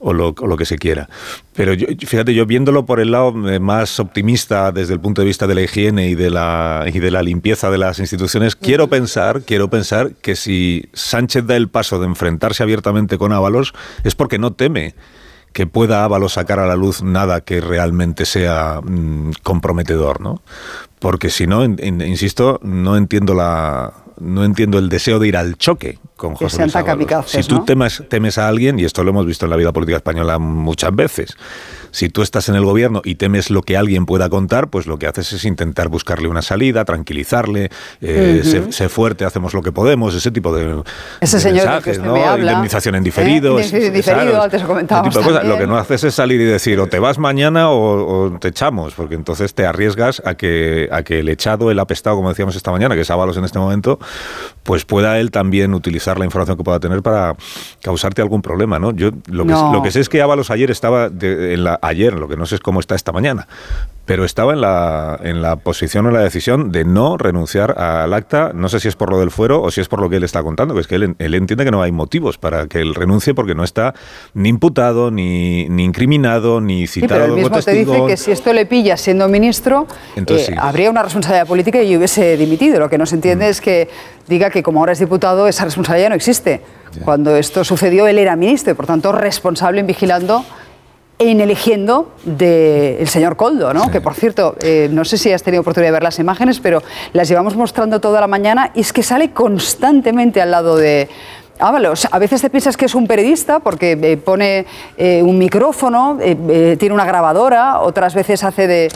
lo, 0.00 0.56
que 0.56 0.64
se 0.64 0.78
quiera. 0.78 1.08
Pero 1.54 1.74
yo, 1.74 1.86
fíjate, 2.06 2.34
yo 2.34 2.46
viéndolo 2.46 2.86
por 2.86 3.00
el 3.00 3.10
lado 3.10 3.32
más 3.32 3.98
optimista 4.00 4.72
desde 4.72 4.94
el 4.94 5.00
punto 5.00 5.22
de 5.22 5.26
vista 5.26 5.46
de 5.46 5.54
la 5.54 5.62
higiene 5.62 6.08
y 6.08 6.14
de 6.14 6.30
la, 6.30 6.84
y 6.92 6.98
de 6.98 7.10
la 7.10 7.22
limpieza 7.22 7.70
de 7.70 7.78
las 7.78 7.98
instituciones, 7.98 8.56
quiero 8.56 8.88
pensar, 8.88 9.42
quiero 9.42 9.68
pensar 9.68 10.12
que 10.22 10.36
si 10.36 10.88
Sánchez 10.92 11.46
da 11.46 11.56
el 11.56 11.68
paso 11.68 11.98
de 11.98 12.06
enfrentarse 12.06 12.62
abiertamente 12.62 13.18
con 13.18 13.32
Ábalos 13.32 13.74
es 14.04 14.14
porque 14.14 14.38
no 14.38 14.52
teme 14.52 14.94
que 15.52 15.66
pueda 15.66 16.04
Ábalos 16.04 16.34
sacar 16.34 16.58
a 16.58 16.66
la 16.66 16.76
luz 16.76 17.02
nada 17.02 17.40
que 17.40 17.60
realmente 17.60 18.26
sea 18.26 18.80
mm, 18.82 19.32
comprometedor, 19.42 20.20
¿no? 20.20 20.42
Porque 20.98 21.30
si 21.30 21.46
no, 21.46 21.64
insisto, 21.64 22.60
no 22.62 22.96
entiendo 22.96 23.34
la 23.34 23.92
no 24.20 24.44
entiendo 24.44 24.78
el 24.78 24.88
deseo 24.88 25.18
de 25.20 25.28
ir 25.28 25.36
al 25.36 25.56
choque 25.56 25.98
con 26.18 26.34
José 26.34 26.66
Luis. 26.66 26.74
Si 27.26 27.42
tú 27.44 27.64
temes, 27.64 28.04
temes 28.10 28.36
a 28.36 28.48
alguien, 28.48 28.78
y 28.78 28.84
esto 28.84 29.02
lo 29.02 29.10
hemos 29.10 29.24
visto 29.24 29.46
en 29.46 29.50
la 29.50 29.56
vida 29.56 29.72
política 29.72 29.96
española 29.96 30.38
muchas 30.38 30.94
veces, 30.94 31.36
si 31.90 32.10
tú 32.10 32.22
estás 32.22 32.48
en 32.48 32.54
el 32.54 32.64
gobierno 32.64 33.00
y 33.04 33.14
temes 33.14 33.50
lo 33.50 33.62
que 33.62 33.76
alguien 33.76 34.04
pueda 34.04 34.28
contar, 34.28 34.68
pues 34.68 34.86
lo 34.86 34.98
que 34.98 35.06
haces 35.06 35.32
es 35.32 35.44
intentar 35.44 35.88
buscarle 35.88 36.28
una 36.28 36.42
salida, 36.42 36.84
tranquilizarle, 36.84 37.70
eh, 38.00 38.66
sé, 38.70 38.88
fuerte, 38.88 39.24
hacemos 39.24 39.54
lo 39.54 39.62
que 39.62 39.72
podemos, 39.72 40.14
ese 40.14 40.30
tipo 40.30 40.54
de, 40.54 40.82
ese 41.20 41.40
señor 41.40 41.66
mensajes, 41.66 41.98
¿no? 41.98 42.16
Indemnización 42.36 42.96
en 42.96 43.04
diferido. 43.04 43.58
¿Eh? 43.58 43.90
diferido, 43.90 44.42
antes 44.42 44.62
lo 44.62 45.42
Lo 45.44 45.58
que 45.58 45.66
no 45.66 45.76
haces 45.76 46.04
es 46.04 46.14
salir 46.14 46.40
y 46.40 46.44
decir 46.44 46.80
o 46.80 46.88
te 46.88 46.98
vas 46.98 47.18
mañana 47.18 47.70
o, 47.70 48.36
te 48.40 48.48
echamos, 48.48 48.94
porque 48.94 49.14
entonces 49.14 49.54
te 49.54 49.64
arriesgas 49.64 50.20
a 50.24 50.34
que, 50.34 50.88
a 50.90 51.02
que 51.02 51.20
el 51.20 51.28
echado, 51.28 51.70
el 51.70 51.78
apestado, 51.78 52.16
como 52.16 52.28
decíamos 52.28 52.56
esta 52.56 52.70
mañana, 52.70 52.94
que 52.94 53.02
es 53.02 53.10
Ábalos 53.10 53.36
en 53.36 53.44
este 53.44 53.58
momento, 53.58 53.98
pues 54.62 54.84
pueda 54.84 55.18
él 55.18 55.30
también 55.30 55.74
utilizar 55.74 56.07
la 56.16 56.24
información 56.24 56.56
que 56.56 56.64
pueda 56.64 56.80
tener 56.80 57.02
para 57.02 57.34
causarte 57.82 58.22
algún 58.22 58.40
problema, 58.40 58.78
¿no? 58.78 58.92
Yo 58.92 59.10
lo 59.26 59.44
que, 59.44 59.52
lo 59.52 59.82
que 59.82 59.90
sé 59.90 60.00
es 60.00 60.08
que 60.08 60.22
Ábalos 60.22 60.50
ayer 60.50 60.70
estaba 60.70 61.10
en 61.20 61.64
la 61.64 61.78
ayer, 61.82 62.14
lo 62.14 62.28
que 62.28 62.36
no 62.36 62.46
sé 62.46 62.54
es 62.54 62.60
cómo 62.60 62.80
está 62.80 62.94
esta 62.94 63.12
mañana, 63.12 63.48
pero 64.08 64.24
estaba 64.24 64.54
en 64.54 64.62
la, 64.62 65.20
en 65.22 65.42
la 65.42 65.56
posición 65.56 66.06
o 66.06 66.10
la 66.10 66.20
decisión 66.20 66.72
de 66.72 66.86
no 66.86 67.18
renunciar 67.18 67.78
al 67.78 68.14
acta, 68.14 68.52
no 68.54 68.70
sé 68.70 68.80
si 68.80 68.88
es 68.88 68.96
por 68.96 69.10
lo 69.10 69.20
del 69.20 69.30
fuero 69.30 69.60
o 69.60 69.70
si 69.70 69.82
es 69.82 69.88
por 69.88 70.00
lo 70.00 70.08
que 70.08 70.16
él 70.16 70.24
está 70.24 70.42
contando, 70.42 70.72
que 70.72 70.80
es 70.80 70.86
que 70.86 70.94
él, 70.94 71.14
entiende 71.18 71.62
que 71.66 71.70
no 71.70 71.82
hay 71.82 71.92
motivos 71.92 72.38
para 72.38 72.68
que 72.68 72.80
él 72.80 72.94
renuncie 72.94 73.34
porque 73.34 73.54
no 73.54 73.64
está 73.64 73.92
ni 74.32 74.48
imputado, 74.48 75.10
ni, 75.10 75.68
ni 75.68 75.84
incriminado, 75.84 76.62
ni 76.62 76.86
citado. 76.86 77.20
Sí, 77.20 77.20
pero 77.22 77.36
mismo 77.36 77.60
te 77.60 77.72
dice 77.72 78.06
que 78.06 78.16
si 78.16 78.30
esto 78.30 78.54
le 78.54 78.64
pilla 78.64 78.96
siendo 78.96 79.28
ministro, 79.28 79.86
eh, 80.16 80.54
habría 80.56 80.88
una 80.88 81.02
responsabilidad 81.02 81.46
política 81.46 81.82
y 81.82 81.94
hubiese 81.94 82.38
dimitido. 82.38 82.78
Lo 82.78 82.88
que 82.88 82.96
no 82.96 83.04
se 83.04 83.16
entiende 83.16 83.46
mm. 83.46 83.50
es 83.50 83.60
que 83.60 83.90
diga 84.26 84.48
que 84.48 84.62
como 84.62 84.80
ahora 84.80 84.92
es 84.92 85.00
diputado, 85.00 85.46
esa 85.48 85.66
responsabilidad 85.66 86.08
no 86.08 86.14
existe. 86.14 86.62
Cuando 87.04 87.36
esto 87.36 87.62
sucedió, 87.62 88.06
él 88.06 88.16
era 88.16 88.36
ministro 88.36 88.72
y, 88.72 88.74
por 88.74 88.86
tanto, 88.86 89.12
responsable 89.12 89.80
en 89.80 89.86
vigilando 89.86 90.46
en 91.18 91.40
eligiendo 91.40 92.12
del 92.24 93.08
señor 93.08 93.36
Coldo, 93.36 93.74
¿no? 93.74 93.90
que 93.90 94.00
por 94.00 94.14
cierto, 94.14 94.56
eh, 94.60 94.88
no 94.92 95.04
sé 95.04 95.18
si 95.18 95.32
has 95.32 95.42
tenido 95.42 95.62
oportunidad 95.62 95.88
de 95.88 95.92
ver 95.92 96.02
las 96.02 96.18
imágenes, 96.18 96.60
pero 96.60 96.82
las 97.12 97.28
llevamos 97.28 97.56
mostrando 97.56 98.00
toda 98.00 98.20
la 98.20 98.28
mañana 98.28 98.70
y 98.74 98.80
es 98.80 98.92
que 98.92 99.02
sale 99.02 99.32
constantemente 99.32 100.40
al 100.40 100.52
lado 100.52 100.76
de, 100.76 101.08
Ábalos, 101.58 102.06
a 102.10 102.18
veces 102.18 102.40
te 102.40 102.50
piensas 102.50 102.76
que 102.76 102.86
es 102.86 102.94
un 102.94 103.06
periodista 103.06 103.60
porque 103.60 103.98
eh, 104.00 104.16
pone 104.16 104.66
eh, 104.96 105.22
un 105.22 105.38
micrófono, 105.38 106.18
tiene 106.18 106.92
una 106.92 107.04
grabadora, 107.04 107.80
otras 107.80 108.14
veces 108.14 108.44
hace 108.44 108.66
de 108.66 108.88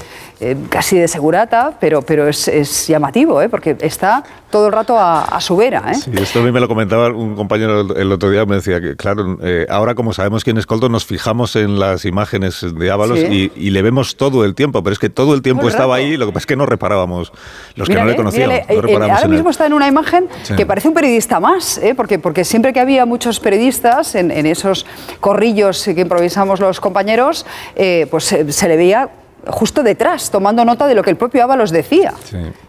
casi 0.69 0.99
de 0.99 1.07
segurata, 1.07 1.75
pero, 1.79 2.03
pero 2.03 2.29
es, 2.29 2.49
es 2.49 2.89
llamativo, 2.89 3.41
porque 3.49 3.77
está 3.81 4.25
todo 4.53 4.67
el 4.67 4.73
rato 4.73 4.97
a, 4.97 5.41
su 5.41 5.57
vera. 5.57 5.83
¿eh? 5.91 5.95
Sí, 5.95 6.11
esto 6.15 6.41
a 6.41 6.43
mí 6.43 6.53
me 6.53 6.61
lo 6.61 6.69
comentaba 6.69 7.09
un 7.09 7.35
compañero 7.35 7.81
el 7.97 8.13
otro 8.13 8.31
día, 8.31 8.45
me 8.45 8.57
decía 8.57 8.81
que, 8.81 8.95
claro, 8.95 9.39
eh, 9.43 9.67
ahora 9.69 9.97
como 9.97 10.13
sabemos 10.13 10.45
quién 10.45 10.59
es 10.59 10.67
Coldo, 10.67 10.89
nos 10.89 11.07
fijamos 11.07 11.57
en 11.57 11.81
las 11.81 12.05
imágenes 12.05 12.65
de 12.73 12.91
Ábalos 12.91 13.19
y, 13.19 13.73
le 13.73 13.81
vemos 13.81 14.17
todo 14.17 14.45
el 14.45 14.55
tiempo, 14.55 14.83
pero 14.83 14.93
es 14.93 14.99
que 14.99 15.09
todo 15.09 15.35
el 15.35 15.41
tiempo 15.41 15.67
estaba 15.67 15.97
ahí, 15.97 16.19
lo 16.19 16.27
que 16.27 16.33
pasa 16.33 16.43
es 16.43 16.47
que 16.47 16.57
no 16.57 16.67
reparábamos, 16.67 17.33
los 17.75 17.89
que 17.89 17.95
no 17.95 18.05
le 18.05 18.15
conocíamos. 18.15 18.55
Eh, 18.69 18.99
ahora 19.11 19.29
mismo 19.29 19.49
está 19.49 19.65
en 19.65 19.73
una 19.73 19.89
imagen 19.89 20.29
que 20.55 20.67
parece 20.67 20.89
un 20.89 20.95
periodista 20.95 21.41
más, 21.41 21.81
porque, 21.97 22.19
porque 22.19 22.45
siempre 22.53 22.73
que 22.73 22.81
había 22.81 23.07
muchos 23.07 23.41
periodistas 23.41 24.15
en, 24.15 24.31
esos 24.47 24.85
corrillos 25.21 25.83
que 25.85 26.03
improvisamos 26.03 26.61
los 26.61 26.81
compañeros, 26.81 27.47
pues 28.11 28.25
se 28.25 28.69
le 28.69 28.77
veía 28.77 29.09
justo 29.47 29.83
detrás, 29.83 30.31
tomando 30.31 30.65
nota 30.65 30.87
de 30.87 30.95
lo 30.95 31.03
que 31.03 31.11
el 31.11 31.17
propio 31.17 31.43
Ábalos 31.43 31.71
decía. 31.71 32.15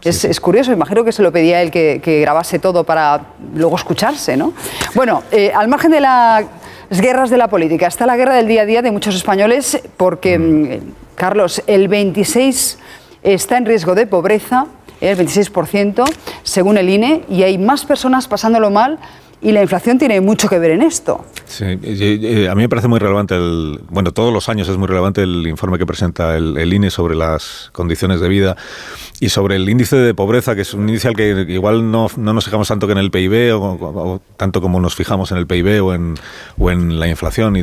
es, 0.03 0.39
curioso, 0.39 0.71
imagino 0.71 1.03
que 1.03 1.11
se 1.11 1.21
lo 1.21 1.31
pedía 1.31 1.61
él 1.61 1.71
que, 1.71 2.19
grabase 2.21 2.59
todo 2.59 2.83
para 2.83 3.21
luego 3.53 3.75
escucharse, 3.75 4.37
¿no? 4.37 4.53
Bueno, 4.95 5.23
eh, 5.31 5.51
al 5.53 5.67
margen 5.67 5.91
de 5.91 5.99
las 5.99 6.45
guerras 6.89 7.29
de 7.29 7.37
la 7.37 7.47
política, 7.47 7.87
está 7.87 8.05
la 8.05 8.15
guerra 8.15 8.35
del 8.35 8.47
día 8.47 8.61
a 8.61 8.65
día 8.65 8.81
de 8.81 8.91
muchos 8.91 9.15
españoles 9.15 9.81
porque, 9.97 10.39
mm. 10.39 10.43
Mm, 10.43 10.93
Carlos, 11.15 11.61
el 11.67 11.87
26 11.87 12.79
está 13.21 13.57
en 13.57 13.65
riesgo 13.65 13.95
de 13.95 14.07
pobreza, 14.07 14.67
el 14.99 15.17
26%, 15.17 16.05
según 16.43 16.77
el 16.77 16.89
INE, 16.89 17.23
y 17.29 17.43
hay 17.43 17.57
más 17.57 17.85
personas 17.85 18.27
pasándolo 18.27 18.71
mal 18.71 18.99
y 19.43 19.51
la 19.51 19.61
inflación 19.61 19.99
tiene 19.99 20.21
mucho 20.21 20.47
que 20.47 20.57
ver 20.57 20.71
en 20.71 20.81
esto. 20.81 21.25
Sí, 21.45 21.65
a 21.65 22.55
mí 22.55 22.61
me 22.61 22.69
parece 22.69 22.87
muy 22.87 22.99
relevante, 22.99 23.35
el, 23.35 23.81
bueno, 23.89 24.11
todos 24.11 24.33
los 24.33 24.47
años 24.49 24.69
es 24.69 24.77
muy 24.77 24.87
relevante 24.87 25.21
el 25.21 25.45
informe 25.45 25.77
que 25.77 25.85
presenta 25.85 26.37
el, 26.37 26.73
INE 26.73 26.89
sobre 26.89 27.15
las 27.15 27.69
condiciones 27.73 28.21
de 28.21 28.29
vida 28.29 28.55
y 29.19 29.29
sobre 29.29 29.57
el 29.57 29.69
índice 29.69 29.97
de 29.97 30.13
pobreza, 30.13 30.55
que 30.55 30.61
es 30.61 30.73
un 30.73 30.87
índice 30.87 31.09
al 31.09 31.15
que 31.15 31.45
igual 31.49 31.91
no, 31.91 32.07
no 32.15 32.33
nos 32.33 32.45
fijamos 32.45 32.69
tanto 32.69 32.87
que 32.87 32.93
en 32.93 32.99
el 32.99 33.11
PIB, 33.11 33.55
o, 33.55 34.21
tanto 34.37 34.61
como 34.61 34.79
nos 34.79 34.95
fijamos 34.95 35.31
en 35.31 35.37
el 35.37 35.45
PIB 35.45 35.83
o 35.83 35.93
en, 35.93 36.15
o 36.57 36.71
en 36.71 36.99
la 36.99 37.07
inflación, 37.07 37.55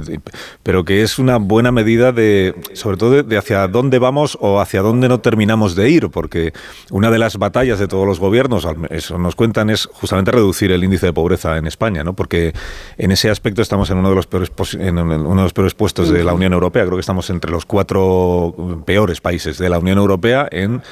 pero 0.62 0.84
que 0.84 1.02
es 1.02 1.18
una 1.18 1.38
buena 1.38 1.72
medida 1.72 2.12
de, 2.12 2.54
sobre 2.74 2.98
todo, 2.98 3.22
de, 3.22 3.38
hacia 3.38 3.66
dónde 3.66 3.98
vamos 3.98 4.36
o 4.40 4.60
hacia 4.60 4.82
dónde 4.82 5.08
no 5.08 5.20
terminamos 5.20 5.74
de 5.74 5.88
ir, 5.88 6.10
porque 6.10 6.52
una 6.90 7.10
de 7.10 7.18
las 7.18 7.38
batallas 7.38 7.78
de 7.78 7.88
todos 7.88 8.06
los 8.06 8.20
gobiernos, 8.20 8.66
eso 8.90 9.18
nos 9.18 9.34
cuentan, 9.34 9.70
es 9.70 9.86
justamente 9.86 10.30
reducir 10.30 10.70
el 10.70 10.84
índice 10.84 11.06
de 11.06 11.12
pobreza 11.12 11.56
en 11.56 11.69
España, 11.70 12.04
¿no? 12.04 12.12
porque 12.12 12.52
en 12.98 13.10
ese 13.10 13.30
aspecto 13.30 13.62
estamos 13.62 13.88
en 13.90 13.96
uno 13.96 14.10
de 14.10 14.16
los 14.16 14.26
peores, 14.26 14.52
en 14.74 14.98
uno 14.98 15.36
de 15.36 15.42
los 15.42 15.52
peores 15.54 15.74
puestos 15.74 16.10
de 16.10 16.22
la 16.22 16.34
Unión 16.34 16.52
Europea, 16.52 16.84
creo 16.84 16.96
que 16.96 17.00
estamos 17.00 17.30
entre 17.30 17.50
los 17.50 17.64
cuatro 17.64 18.54
peores 18.84 19.22
países 19.22 19.56
de 19.56 19.68
la 19.68 19.78
Unión 19.78 19.96
Europea 19.96 20.46
en 20.50 20.82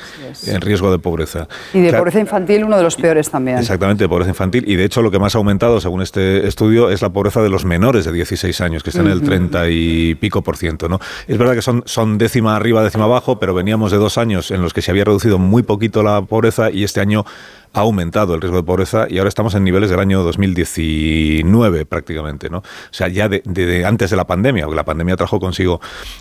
en 0.47 0.61
riesgo 0.61 0.91
de 0.91 0.99
pobreza. 0.99 1.49
Y 1.73 1.81
de 1.81 1.93
pobreza 1.93 2.21
infantil 2.21 2.65
uno 2.65 2.77
de 2.77 2.83
los 2.83 2.97
peores 2.97 3.31
también. 3.31 3.59
Exactamente, 3.59 4.05
de 4.05 4.09
pobreza 4.09 4.31
infantil. 4.31 4.65
Y 4.67 4.77
de 4.77 4.85
hecho 4.85 5.03
lo 5.03 5.11
que 5.11 5.19
más 5.19 5.35
ha 5.35 5.39
aumentado, 5.39 5.81
según 5.81 6.03
este 6.03 6.47
estudio, 6.47 6.91
es 6.91 7.03
la 7.03 7.11
pobreza 7.11 7.43
de 7.43 7.49
los 7.49 7.65
menores 7.65 8.05
de 8.05 8.13
16 8.13 8.61
años, 8.61 8.83
que 8.83 8.91
está 8.91 9.03
en 9.03 9.09
el 9.09 9.23
30 9.23 9.69
y 9.71 10.15
pico 10.17 10.43
por 10.43 10.57
ciento. 10.57 10.89
¿no? 10.89 10.99
Es 11.27 11.39
verdad 11.39 11.55
que 11.55 11.63
son, 11.63 11.83
son 11.87 12.19
décima 12.19 12.57
arriba, 12.57 12.83
décima 12.83 13.05
abajo, 13.05 13.39
pero 13.39 13.55
veníamos 13.55 13.91
de 13.91 13.99
dos 13.99 14.19
años 14.19 14.51
en 14.51 14.63
los 14.63 14.73
que 14.73 14.83
se 14.83 14.91
había 14.91 15.05
reducido 15.05 15.39
muy 15.39 15.63
poquito 15.63 16.03
la 16.03 16.23
pobreza 16.23 16.71
y 16.71 16.85
este 16.85 17.01
año 17.01 17.25
ha 17.73 17.81
aumentado 17.81 18.35
el 18.35 18.41
riesgo 18.41 18.59
de 18.59 18.63
pobreza 18.63 19.07
y 19.09 19.19
ahora 19.19 19.29
estamos 19.29 19.55
en 19.55 19.65
niveles 19.65 19.91
del 19.91 20.01
año 20.01 20.23
2019 20.23 21.87
prácticamente, 21.87 22.51
¿no? 22.51 22.59
O 22.59 22.63
sea, 22.91 23.09
ya 23.09 23.29
de, 23.29 23.85
antes 23.87 24.11
de 24.11 24.17
la 24.17 24.27
pandemia, 24.27 24.65
porque 24.65 24.77
la 24.77 24.85
pandemia 24.85 25.17
trajo 25.17 25.41
consigo, 25.41 25.81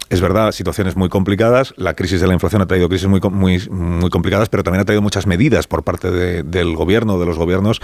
es 0.10 0.22
verdad, 0.22 0.52
situaciones 0.52 0.96
muy 0.96 1.10
complicadas, 1.10 1.74
la 1.78 1.94
crisis 1.94 2.22
de 2.22 2.28
la 2.28 2.34
inflación 2.34 2.62
ha 2.62 2.66
traído 2.66 2.90
crisis 2.90 3.08
muy, 3.08 3.20
muy, 3.32 3.68
muy 3.70 4.10
complicadas, 4.10 4.50
pero 4.50 4.64
también 4.64 4.82
ha 4.82 4.86
traído 4.86 5.02
muchas 5.02 5.28
medidas 5.28 5.68
por 5.68 5.84
parte 5.84 6.12
del 6.12 6.76
gobierno, 6.76 7.20
de 7.20 7.26
los 7.26 7.38
gobiernos, 7.38 7.82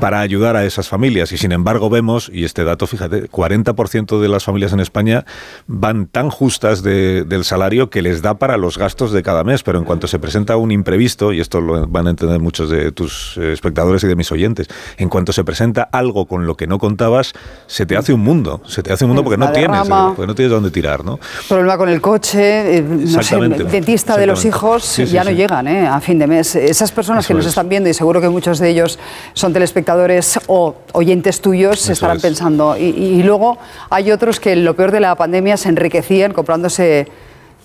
para 0.00 0.20
ayudar 0.20 0.56
a 0.56 0.64
esas 0.64 0.88
familias. 0.88 1.32
Y 1.32 1.38
sin 1.38 1.52
embargo 1.52 1.90
vemos, 1.90 2.30
y 2.32 2.44
este 2.44 2.64
dato, 2.64 2.86
fíjate, 2.86 3.30
40% 3.30 4.20
de 4.20 4.28
las 4.28 4.44
familias 4.44 4.72
en 4.72 4.80
España 4.80 5.24
van 5.66 6.06
tan 6.06 6.30
justas 6.30 6.82
del 6.82 7.44
salario 7.44 7.90
que 7.90 8.02
les 8.02 8.22
da 8.22 8.38
para 8.38 8.56
los 8.56 8.78
gastos 8.78 9.12
de 9.12 9.22
cada 9.22 9.44
mes, 9.44 9.62
pero 9.62 9.78
en 9.78 9.84
cuanto 9.84 10.06
se 10.06 10.18
presenta 10.18 10.56
un 10.56 10.70
imprevisto, 10.70 11.32
y 11.32 11.40
esto 11.40 11.60
lo 11.60 11.86
van 11.86 12.06
a 12.06 12.10
entender 12.10 12.40
muchos 12.40 12.70
de 12.70 12.92
tus 12.98 13.36
eh, 13.36 13.52
espectadores 13.52 14.02
y 14.02 14.08
de 14.08 14.16
mis 14.16 14.32
oyentes. 14.32 14.66
En 14.96 15.08
cuanto 15.08 15.32
se 15.32 15.44
presenta 15.44 15.88
algo 15.92 16.26
con 16.26 16.46
lo 16.46 16.56
que 16.56 16.66
no 16.66 16.80
contabas, 16.80 17.32
se 17.68 17.86
te 17.86 17.96
hace 17.96 18.12
un 18.12 18.20
mundo. 18.20 18.60
Se 18.66 18.82
te 18.82 18.92
hace 18.92 19.04
un 19.04 19.10
mundo 19.10 19.22
porque 19.22 19.38
no 19.38 19.52
tienes, 19.52 19.86
eh, 19.86 19.92
porque 20.16 20.26
no 20.26 20.34
tienes 20.34 20.50
dónde 20.50 20.72
tirar, 20.72 21.04
¿no? 21.04 21.20
Problema 21.48 21.78
con 21.78 21.88
el 21.88 22.00
coche, 22.00 22.78
eh, 22.78 22.82
no 22.82 23.22
sé, 23.22 23.36
dentista 23.38 24.16
de 24.16 24.26
los 24.26 24.44
hijos, 24.44 24.96
ya 24.96 25.22
no 25.22 25.30
llegan 25.30 25.68
a 25.68 26.00
fin 26.00 26.18
de 26.18 26.26
mes. 26.26 26.56
Esas 26.56 26.90
personas 26.90 27.24
que 27.24 27.34
nos 27.34 27.46
están 27.46 27.68
viendo, 27.68 27.88
y 27.88 27.94
seguro 27.94 28.20
que 28.20 28.28
muchos 28.28 28.58
de 28.58 28.68
ellos 28.70 28.98
son 29.32 29.52
telespectadores 29.52 30.40
o 30.48 30.74
oyentes 30.92 31.40
tuyos, 31.40 31.88
estarán 31.88 32.18
pensando. 32.20 32.76
Y, 32.76 32.82
y 32.82 33.22
luego 33.22 33.58
hay 33.90 34.10
otros 34.10 34.40
que 34.40 34.56
lo 34.56 34.74
peor 34.74 34.90
de 34.90 34.98
la 34.98 35.14
pandemia 35.14 35.56
se 35.56 35.68
enriquecían 35.68 36.32
comprándose 36.32 37.06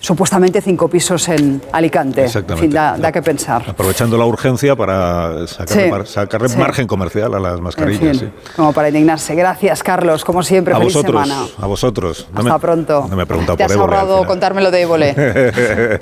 supuestamente 0.00 0.60
cinco 0.60 0.88
pisos 0.88 1.28
en 1.28 1.62
Alicante. 1.72 2.24
Exactamente. 2.24 2.74
da, 2.74 3.12
que 3.12 3.22
pensar. 3.22 3.64
Aprovechando 3.68 4.16
la 4.16 4.26
urgencia 4.26 4.76
para 4.76 5.46
sacarle, 5.46 6.56
margen 6.56 6.86
comercial 6.86 7.34
a 7.34 7.40
las 7.40 7.60
mascarillas. 7.60 8.24
Como 8.56 8.72
para 8.72 8.88
indignarse. 8.88 9.34
Gracias, 9.34 9.82
Carlos. 9.82 10.24
Como 10.24 10.42
siempre, 10.42 10.74
a 10.74 10.78
feliz 10.78 10.94
vosotros, 10.94 11.26
semana. 11.26 11.46
A 11.58 11.66
vosotros. 11.66 12.28
Hasta 12.34 12.58
pronto. 12.58 13.06
No 13.08 13.16
me 13.16 13.22
he 13.22 13.26
preguntado 13.26 13.56
Te 13.56 13.64
has 13.64 13.72
ahorrado 13.72 14.26
contármelo 14.26 14.70
de 14.70 14.82
Évole. 14.82 15.10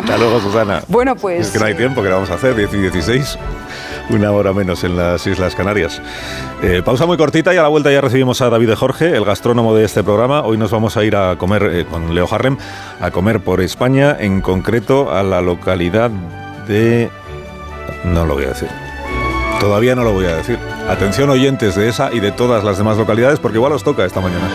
Hasta 0.00 0.16
luego, 0.16 0.40
Susana. 0.40 0.82
Bueno, 0.88 1.16
pues... 1.16 1.46
Es 1.46 1.52
que 1.52 1.58
no 1.58 1.66
hay 1.66 1.74
tiempo, 1.74 2.02
que 2.02 2.08
vamos 2.08 2.30
a 2.30 2.34
hacer? 2.34 2.54
10 2.54 2.72
y 2.74 2.76
16 2.78 3.38
una 4.10 4.32
hora 4.32 4.52
menos 4.52 4.84
en 4.84 4.96
las 4.96 5.26
Islas 5.26 5.54
Canarias. 5.54 6.00
Eh, 6.62 6.82
pausa 6.84 7.06
muy 7.06 7.16
cortita 7.16 7.54
y 7.54 7.56
a 7.56 7.62
la 7.62 7.68
vuelta 7.68 7.90
ya 7.90 8.00
recibimos 8.00 8.40
a 8.40 8.50
David 8.50 8.68
de 8.68 8.76
Jorge, 8.76 9.16
el 9.16 9.24
gastrónomo 9.24 9.74
de 9.74 9.84
este 9.84 10.02
programa. 10.02 10.42
Hoy 10.42 10.58
nos 10.58 10.70
vamos 10.70 10.96
a 10.96 11.04
ir 11.04 11.16
a 11.16 11.36
comer 11.36 11.70
eh, 11.72 11.84
con 11.84 12.14
Leo 12.14 12.28
Harrem, 12.30 12.56
a 13.00 13.10
comer 13.10 13.40
por 13.40 13.60
España, 13.60 14.16
en 14.18 14.40
concreto 14.40 15.12
a 15.12 15.22
la 15.22 15.40
localidad 15.40 16.10
de... 16.66 17.10
No 18.04 18.26
lo 18.26 18.34
voy 18.34 18.44
a 18.44 18.48
decir. 18.48 18.68
Todavía 19.60 19.94
no 19.94 20.02
lo 20.02 20.12
voy 20.12 20.26
a 20.26 20.36
decir. 20.36 20.58
Atención 20.88 21.30
oyentes 21.30 21.76
de 21.76 21.88
esa 21.88 22.12
y 22.12 22.20
de 22.20 22.32
todas 22.32 22.64
las 22.64 22.78
demás 22.78 22.96
localidades 22.96 23.38
porque 23.38 23.58
igual 23.58 23.72
os 23.72 23.84
toca 23.84 24.04
esta 24.04 24.20
mañana. 24.20 24.48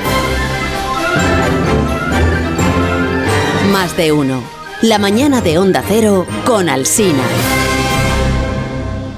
Más 3.72 3.96
de 3.96 4.12
uno. 4.12 4.44
La 4.82 5.00
mañana 5.00 5.42
de 5.42 5.58
Onda 5.58 5.82
Cero 5.88 6.26
con 6.46 6.70
Alsina. 6.70 7.24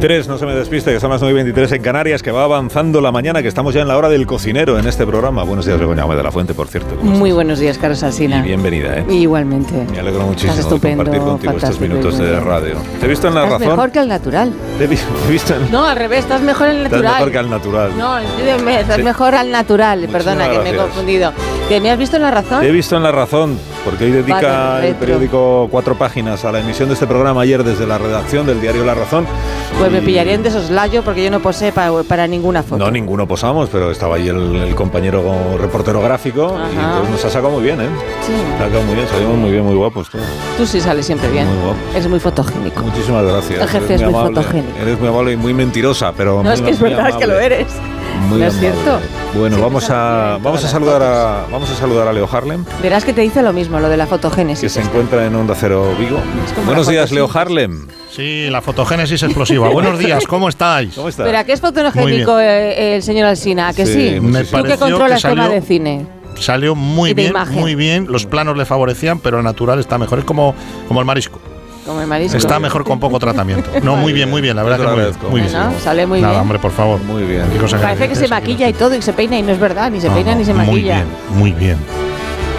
23, 0.00 0.28
no 0.28 0.38
se 0.38 0.46
me 0.46 0.54
despiste, 0.54 0.94
que 0.94 0.98
son 0.98 1.10
las 1.10 1.20
9 1.20 1.32
y 1.32 1.34
23 1.34 1.72
en 1.72 1.82
Canarias, 1.82 2.22
que 2.22 2.30
va 2.30 2.44
avanzando 2.44 3.02
la 3.02 3.12
mañana, 3.12 3.42
que 3.42 3.48
estamos 3.48 3.74
ya 3.74 3.82
en 3.82 3.88
la 3.88 3.98
hora 3.98 4.08
del 4.08 4.26
cocinero 4.26 4.78
en 4.78 4.86
este 4.86 5.04
programa. 5.06 5.42
Buenos 5.42 5.66
días, 5.66 5.78
Begoña 5.78 6.04
Gómez 6.04 6.16
de 6.16 6.22
la 6.22 6.32
Fuente, 6.32 6.54
por 6.54 6.68
cierto. 6.68 6.96
¿cómo 6.96 7.18
Muy 7.18 7.32
buenos 7.32 7.58
días, 7.58 7.76
Carlos 7.76 8.02
estás? 8.02 8.18
Y 8.18 8.26
bienvenida, 8.26 8.96
¿eh? 9.00 9.04
Igualmente. 9.10 9.74
Me 9.92 10.00
alegro 10.00 10.22
muchísimo 10.22 10.54
Estás 10.54 10.70
de 10.70 10.88
compartir 10.96 11.20
contigo 11.20 11.52
estos 11.54 11.80
minutos 11.80 12.16
de 12.16 12.40
radio. 12.40 12.76
Te 12.98 13.04
he 13.04 13.08
visto 13.10 13.28
en 13.28 13.34
la 13.34 13.44
Estás 13.44 13.60
razón. 13.60 13.76
mejor 13.76 13.92
que 13.92 13.98
al 13.98 14.08
natural. 14.08 14.52
Te 14.78 14.84
he 14.84 14.86
visto 14.86 15.54
en... 15.54 15.70
No, 15.70 15.84
al 15.84 15.96
revés, 15.98 16.20
estás 16.20 16.40
mejor 16.40 16.68
en 16.68 16.76
el 16.76 16.86
Estás 16.86 17.02
natural. 17.02 17.14
mejor 17.18 17.32
que 17.32 17.38
al 17.38 17.50
natural. 17.50 17.98
No, 17.98 18.18
estás 18.18 18.96
Sí. 18.96 19.02
mejor 19.02 19.34
al 19.34 19.50
natural. 19.50 20.08
Perdona, 20.10 20.48
que 20.48 20.58
me 20.60 20.70
he 20.70 20.76
confundido. 20.76 21.32
¿Que 21.68 21.78
me 21.78 21.90
has 21.90 21.98
visto 21.98 22.16
en 22.16 22.22
la 22.22 22.30
razón? 22.30 22.62
Te 22.62 22.68
he 22.68 22.72
visto 22.72 22.96
en 22.96 23.02
La 23.02 23.12
Razón, 23.12 23.58
porque 23.84 24.04
hoy 24.04 24.10
dedica 24.10 24.84
el 24.84 24.94
periódico 24.94 25.68
cuatro 25.70 25.94
páginas 25.96 26.44
a 26.44 26.52
la 26.52 26.60
emisión 26.60 26.88
de 26.88 26.94
este 26.94 27.06
programa 27.06 27.42
ayer 27.42 27.64
desde 27.64 27.86
la 27.86 27.98
redacción 27.98 28.46
del 28.46 28.60
diario 28.60 28.84
La 28.84 28.94
Razón. 28.94 29.26
Pues 29.78 29.90
me 29.90 29.98
Y- 29.98 30.02
pillarían 30.02 30.42
de 30.42 30.50
soslayo 30.50 31.02
porque 31.02 31.24
yo 31.24 31.30
no 31.30 31.40
posee 31.40 31.72
para, 31.72 31.90
para 32.02 32.26
ninguna 32.26 32.62
foto. 32.62 32.78
No, 32.84 32.90
ninguno 32.90 33.26
posamos, 33.26 33.68
pero 33.70 33.90
estaba 33.90 34.16
ahí 34.16 34.28
el, 34.28 34.56
el 34.56 34.74
compañero 34.74 35.22
reportero 35.58 36.00
gráfico 36.02 36.56
y 36.72 36.76
entonces 36.78 37.10
nos 37.10 37.24
ha 37.24 37.30
sacado 37.30 37.50
muy 37.54 37.62
bien, 37.62 37.80
¿eh? 37.80 37.88
Sí. 38.26 38.32
Nos 38.32 38.60
ha 38.60 38.64
sacado 38.66 38.82
muy 38.82 38.94
bien, 38.96 39.08
salimos 39.08 39.36
muy 39.38 39.50
bien, 39.50 39.64
muy 39.64 39.74
guapos. 39.76 40.10
Tú. 40.10 40.18
Tú 40.58 40.66
sí 40.66 40.80
sales 40.80 41.06
siempre 41.06 41.28
bien. 41.30 41.46
Muy 41.46 41.56
guapo. 41.64 41.78
Eres 41.92 42.08
muy 42.08 42.20
fotogénico. 42.20 42.82
Muchísimas 42.82 43.24
gracias. 43.24 43.60
El 43.62 43.68
jefe 43.68 43.84
Eres 43.94 44.00
es 44.02 44.10
muy 44.10 44.14
fotogénico. 44.28 44.78
Eres 44.80 44.98
muy 45.00 45.08
amable 45.08 45.32
y 45.32 45.36
muy 45.36 45.54
mentirosa, 45.54 46.12
pero 46.16 46.42
No, 46.42 46.52
es 46.52 46.60
que 46.60 46.70
es 46.70 46.80
verdad, 46.80 47.08
es 47.10 47.16
que 47.16 47.26
lo 47.26 47.38
eres. 47.38 47.66
Muy 48.28 48.40
¿No 48.40 48.46
es 48.46 48.58
cierto? 48.58 49.00
Bueno, 49.34 49.60
vamos 49.60 49.88
a 49.90 50.38
vamos 50.42 50.64
a 50.64 50.68
saludar 50.68 51.02
a 51.02 51.46
vamos 51.50 51.70
a 51.70 51.74
saludar 51.74 52.08
a 52.08 52.12
Leo 52.12 52.28
Harlem, 52.30 52.64
Verás 52.82 53.04
que 53.04 53.12
te 53.12 53.20
dice 53.22 53.42
lo 53.42 53.52
mismo, 53.52 53.80
lo 53.80 53.88
de 53.88 53.96
la 53.96 54.06
fotogénesis. 54.06 54.62
que 54.62 54.68
se 54.68 54.80
encuentra 54.86 55.24
en 55.26 55.34
Onda 55.34 55.54
Cero 55.58 55.94
Vigo. 55.98 56.18
Buenos 56.66 56.88
días, 56.88 57.12
Leo. 57.12 57.28
Harlem. 57.32 57.86
Sí, 58.10 58.48
la 58.50 58.60
fotogénesis 58.60 59.22
explosiva. 59.22 59.68
Buenos 59.72 59.98
días, 59.98 60.24
¿cómo 60.26 60.48
estáis? 60.48 60.94
¿Cómo 60.94 61.08
estás? 61.08 61.26
Pero 61.26 61.38
¿a 61.38 61.44
qué 61.44 61.52
es 61.52 61.60
fotogénico 61.60 62.38
eh, 62.40 62.96
el 62.96 63.02
señor 63.02 63.26
Alsina? 63.26 63.68
¿A 63.68 63.72
que 63.72 63.86
Sí, 63.86 64.10
sí? 64.14 64.20
me 64.20 64.44
Tú 64.44 64.62
que 64.62 64.76
controlas 64.76 65.22
que 65.22 65.28
tema 65.28 65.48
de 65.48 65.60
cine. 65.62 66.06
Salió 66.38 66.74
muy 66.74 67.12
bien, 67.14 67.30
imagen. 67.30 67.58
muy 67.58 67.74
bien. 67.74 68.06
Los 68.08 68.26
planos 68.26 68.56
le 68.56 68.64
favorecían, 68.64 69.18
pero 69.18 69.38
el 69.38 69.44
natural 69.44 69.78
está 69.78 69.98
mejor. 69.98 70.20
Es 70.20 70.24
como, 70.24 70.54
como 70.88 71.00
el 71.00 71.06
marisco. 71.06 71.38
Como 71.86 72.00
el 72.02 72.06
marisco. 72.06 72.36
Está 72.36 72.58
mejor 72.60 72.84
con 72.84 73.00
poco 73.00 73.18
tratamiento. 73.18 73.70
No, 73.82 73.96
muy 73.96 74.12
bien, 74.12 74.28
muy 74.28 74.40
bien. 74.42 74.54
La 74.56 74.62
verdad 74.62 74.76
que 74.78 74.82
lo 74.84 74.90
muy 74.90 74.98
bien. 75.00 75.08
agradezco. 75.08 75.30
Muy 75.30 75.40
bien. 75.40 75.80
Sale 75.82 76.06
muy 76.06 76.20
Nada, 76.20 76.32
bien. 76.34 76.42
hombre, 76.42 76.58
por 76.58 76.72
favor. 76.72 77.00
Muy 77.02 77.22
bien. 77.24 77.44
Parece 77.80 78.08
que 78.08 78.14
se 78.14 78.28
maquilla 78.28 78.68
y 78.68 78.72
todo 78.72 78.94
y 78.94 79.02
se 79.02 79.12
peina 79.12 79.38
y 79.38 79.42
no 79.42 79.52
es 79.52 79.58
verdad, 79.58 79.90
ni 79.90 80.00
se 80.00 80.10
peina 80.10 80.34
ni 80.34 80.44
se 80.44 80.52
Muy 80.54 80.66
maquilla. 80.66 80.94
bien, 80.96 81.06
muy 81.30 81.52
bien. 81.52 81.78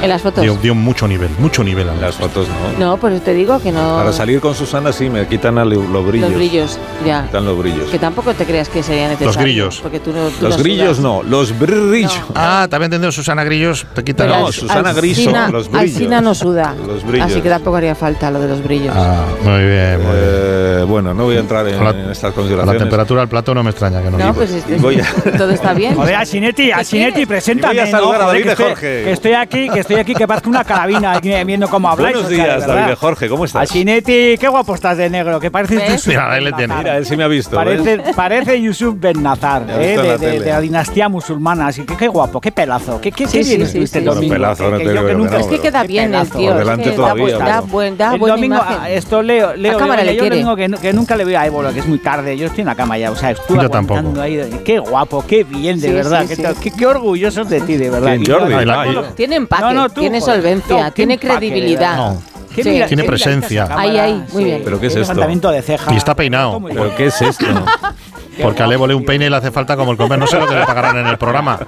En 0.02 0.10
las 0.10 0.22
fotos. 0.22 0.42
Dio, 0.44 0.56
dio 0.56 0.74
mucho 0.76 1.08
nivel, 1.08 1.30
mucho 1.40 1.64
nivel. 1.64 1.88
a 1.90 1.96
Las 1.96 2.16
fotos 2.16 2.48
no. 2.80 2.86
No, 2.86 2.98
pues 2.98 3.24
te 3.24 3.34
digo 3.34 3.60
que 3.62 3.72
no. 3.72 3.98
Para 3.98 4.12
salir 4.14 4.40
con 4.40 4.56
Susana 4.56 4.92
sí 4.92 5.10
me 5.10 5.28
quitan 5.28 5.56
los 5.56 6.06
brillos. 6.08 6.30
Los 6.30 6.38
brillos, 6.38 6.80
ya. 7.06 7.24
Quitan 7.26 7.46
los 7.46 7.58
brillos. 7.58 7.90
Que 7.90 8.00
tampoco 8.00 8.34
te 8.34 8.46
creas 8.46 8.68
que 8.70 8.82
sería 8.84 9.04
necesario. 9.10 9.28
Los 9.28 9.38
grillos. 9.38 9.80
Porque 9.82 10.00
tú 10.00 10.12
no, 10.12 10.28
tú 10.30 10.46
Los 10.48 10.58
no 10.58 10.64
grillos 10.64 10.98
sudas. 10.98 11.00
no, 11.00 11.24
los 11.24 11.58
brillos. 11.60 12.20
Ah, 12.36 12.68
te 12.70 12.76
había 12.76 12.86
entendido 12.86 13.12
Susana 13.12 13.44
Grillos. 13.44 13.86
Te 13.94 14.04
quitan 14.04 14.28
Pero 14.28 14.40
No, 14.40 14.48
Al- 14.48 14.54
Susana 14.54 14.94
Griso, 14.94 15.32
los 15.52 15.70
brillos. 15.70 15.96
Alsina 15.96 16.22
no 16.22 16.34
suda. 16.36 16.76
Los 16.88 17.04
brillos. 17.06 17.28
Así 17.32 17.42
que 17.42 17.50
tampoco 17.50 17.78
haría 17.78 17.96
falta 17.96 18.32
lo 18.32 18.40
de 18.40 18.48
los 18.48 18.64
brillos. 18.64 18.94
Ah, 18.96 19.26
muy 19.44 19.52
bien, 19.66 19.98
muy 20.02 20.12
bien. 20.12 20.26
Eh, 20.26 20.86
bueno, 20.88 21.14
no 21.14 21.24
voy 21.26 21.36
a 21.38 21.40
entrar 21.40 21.68
en, 21.68 21.84
la- 21.84 21.92
en 21.92 22.10
estas 22.12 22.20
Con 22.20 22.30
la 22.32 22.36
consideraciones. 22.36 22.80
temperatura 22.82 23.22
del 23.22 23.30
plato 23.30 23.54
no 23.54 23.64
me 23.64 23.70
extraña 23.70 24.02
que 24.02 24.10
no. 24.12 24.18
no, 24.18 24.34
pues 24.34 24.52
este- 24.52 24.76
voy 24.78 25.00
a- 25.00 25.38
todo 25.38 25.52
está 25.52 25.74
bien. 25.74 25.96
Joder, 25.96 26.16
Asinetti, 26.16 26.72
Asinetti, 26.72 27.22
Y 27.22 27.26
preséntame. 27.26 27.74
voy 27.76 27.84
a 27.84 27.92
saludar 27.92 28.20
¿no? 28.20 28.24
a 28.26 28.28
David 28.28 28.42
que 28.42 28.48
de 28.48 28.52
estoy- 28.54 28.70
Jorge. 28.70 29.04
Que 29.04 29.12
estoy 29.12 29.34
aquí, 29.34 29.70
que 29.70 29.80
estoy 29.80 29.91
aquí, 30.00 30.14
que 30.14 30.28
parezco 30.28 30.50
una 30.50 30.64
carabina 30.64 31.20
viendo 31.46 31.68
cómo 31.70 31.90
habláis. 31.90 32.14
Buenos 32.16 32.32
días. 32.32 32.66
David 32.66 32.88
de 32.90 32.96
Jorge, 32.96 33.30
¿cómo 33.30 33.46
estás? 33.46 33.64
Asinetti, 33.70 34.38
qué 34.40 34.48
guapo 34.48 34.76
estás 34.76 34.98
de 34.98 35.10
negro, 35.10 35.40
que 35.40 35.50
Mira, 36.08 36.32
ahí 36.32 36.44
le 36.44 36.52
Ben 36.52 36.58
tiene. 36.58 36.68
Nazar. 36.68 36.84
Mira, 36.84 36.98
él 36.98 37.06
sí 37.06 37.18
me 37.18 37.24
ha 37.24 37.28
visto. 37.28 37.56
Parece, 37.56 38.02
parece 38.16 38.62
Yusuf 38.62 38.96
Ben 39.00 39.22
Nazar, 39.22 39.66
eh, 39.70 39.74
de, 39.78 39.96
la 39.98 40.04
de- 40.04 40.18
tele. 40.18 40.40
de 40.46 40.52
la 40.52 40.62
dinastía 40.62 41.10
musulmana. 41.10 41.68
Así 41.68 41.84
que 41.84 41.96
qué 41.98 42.08
guapo, 42.08 42.40
qué 42.42 42.52
pelazo, 42.52 43.00
qué, 43.02 43.12
qué, 43.12 43.28
Sí, 43.28 43.40
qué 43.40 43.44
sí, 43.44 43.50
bien 43.56 43.62
sí, 43.62 43.68
estuviste 43.68 44.00
sí. 44.00 44.06
el 44.08 44.14
domingo. 44.14 44.34
Pelazo, 44.34 44.64
no 44.70 44.72
que- 44.72 44.78
te 44.78 44.80
que 44.80 44.86
yo 44.86 44.92
digo 44.92 45.04
que 45.06 45.12
que 45.12 45.18
nunca 45.18 45.32
no, 45.32 45.38
Es 45.40 45.48
que 45.48 45.60
queda 45.60 45.82
Qué 45.82 45.88
bien 45.88 46.16
el 46.16 46.30
tío. 46.30 46.54
Delante 46.56 46.92
todavía, 46.92 47.38
da, 47.38 47.62
buen, 47.62 47.98
da 47.98 48.14
el 48.14 48.20
buena 48.20 48.36
domingo, 48.36 48.56
imagen. 48.56 48.78
ah, 48.82 48.90
esto 48.90 49.22
Leo, 49.22 49.54
Leo, 49.56 49.80
yo 50.14 50.26
domingo 50.30 50.56
que, 50.56 50.68
nu- 50.68 50.78
que 50.80 50.94
nunca 50.94 51.16
le 51.16 51.26
veo 51.26 51.40
a 51.40 51.46
Ébola, 51.46 51.72
que 51.74 51.80
es 51.80 51.88
muy 51.88 52.00
tarde, 52.00 52.38
yo 52.38 52.48
estoy 52.48 52.62
en 52.62 52.68
la 52.68 52.76
cama 52.76 52.98
ya, 52.98 53.12
o 53.12 53.16
sea, 53.16 53.32
estuve 53.32 53.58
Yo 53.58 53.64
aguantando 53.64 53.94
tampoco. 54.10 54.22
ahí, 54.22 54.62
qué 54.66 54.80
guapo, 54.80 55.26
qué 55.28 55.44
bien, 55.44 55.80
de 55.80 55.94
verdad, 55.94 56.26
qué, 56.28 56.86
orgullosos 56.86 57.50
de 57.50 57.62
ti, 57.62 57.78
de 57.78 57.90
verdad. 57.90 58.18
¿Quién, 58.18 58.24
Y 58.24 58.26
Jordi? 58.26 59.14
Tiene 59.16 59.36
empaque, 59.38 59.64
No, 59.82 59.90
tú, 59.90 60.02
tiene 60.02 60.20
joder. 60.20 60.36
solvencia, 60.36 60.84
No, 60.86 60.92
tiene 60.92 61.18
credibilidad. 61.20 61.96
No. 61.96 62.22
Qué 62.56 62.64
Sí. 62.64 62.70
mira- 62.70 62.88
Tiene 62.88 63.04
presencia. 63.06 63.68
Ahí, 63.72 63.98
ahí, 63.98 64.26
muy 64.34 64.44
bien. 64.44 64.62
¿Pero 64.64 64.78
qué 64.80 64.88
es 64.88 64.96
esto? 64.96 65.14
levantamiento 65.14 65.52
de 65.52 65.62
ceja. 65.62 65.94
Y 65.94 65.98
está 65.98 66.16
peinado. 66.16 66.62
¿Pero 66.68 66.96
qué 66.98 67.06
es 67.06 67.22
esto? 67.22 67.46
Porque 68.42 68.64
al 68.64 68.72
Evo 68.72 68.88
le 68.88 68.94
un 68.96 69.06
peine 69.06 69.26
y 69.26 69.30
le 69.30 69.36
hace 69.38 69.52
falta 69.52 69.76
como 69.76 69.92
el 69.92 69.98
comer. 69.98 70.20
No 70.20 70.28
sé 70.28 70.40
lo 70.40 70.48
que 70.48 70.56
le 70.56 70.66
pagarán 70.66 70.98
en 70.98 71.08
el 71.08 71.18
programa. 71.18 71.60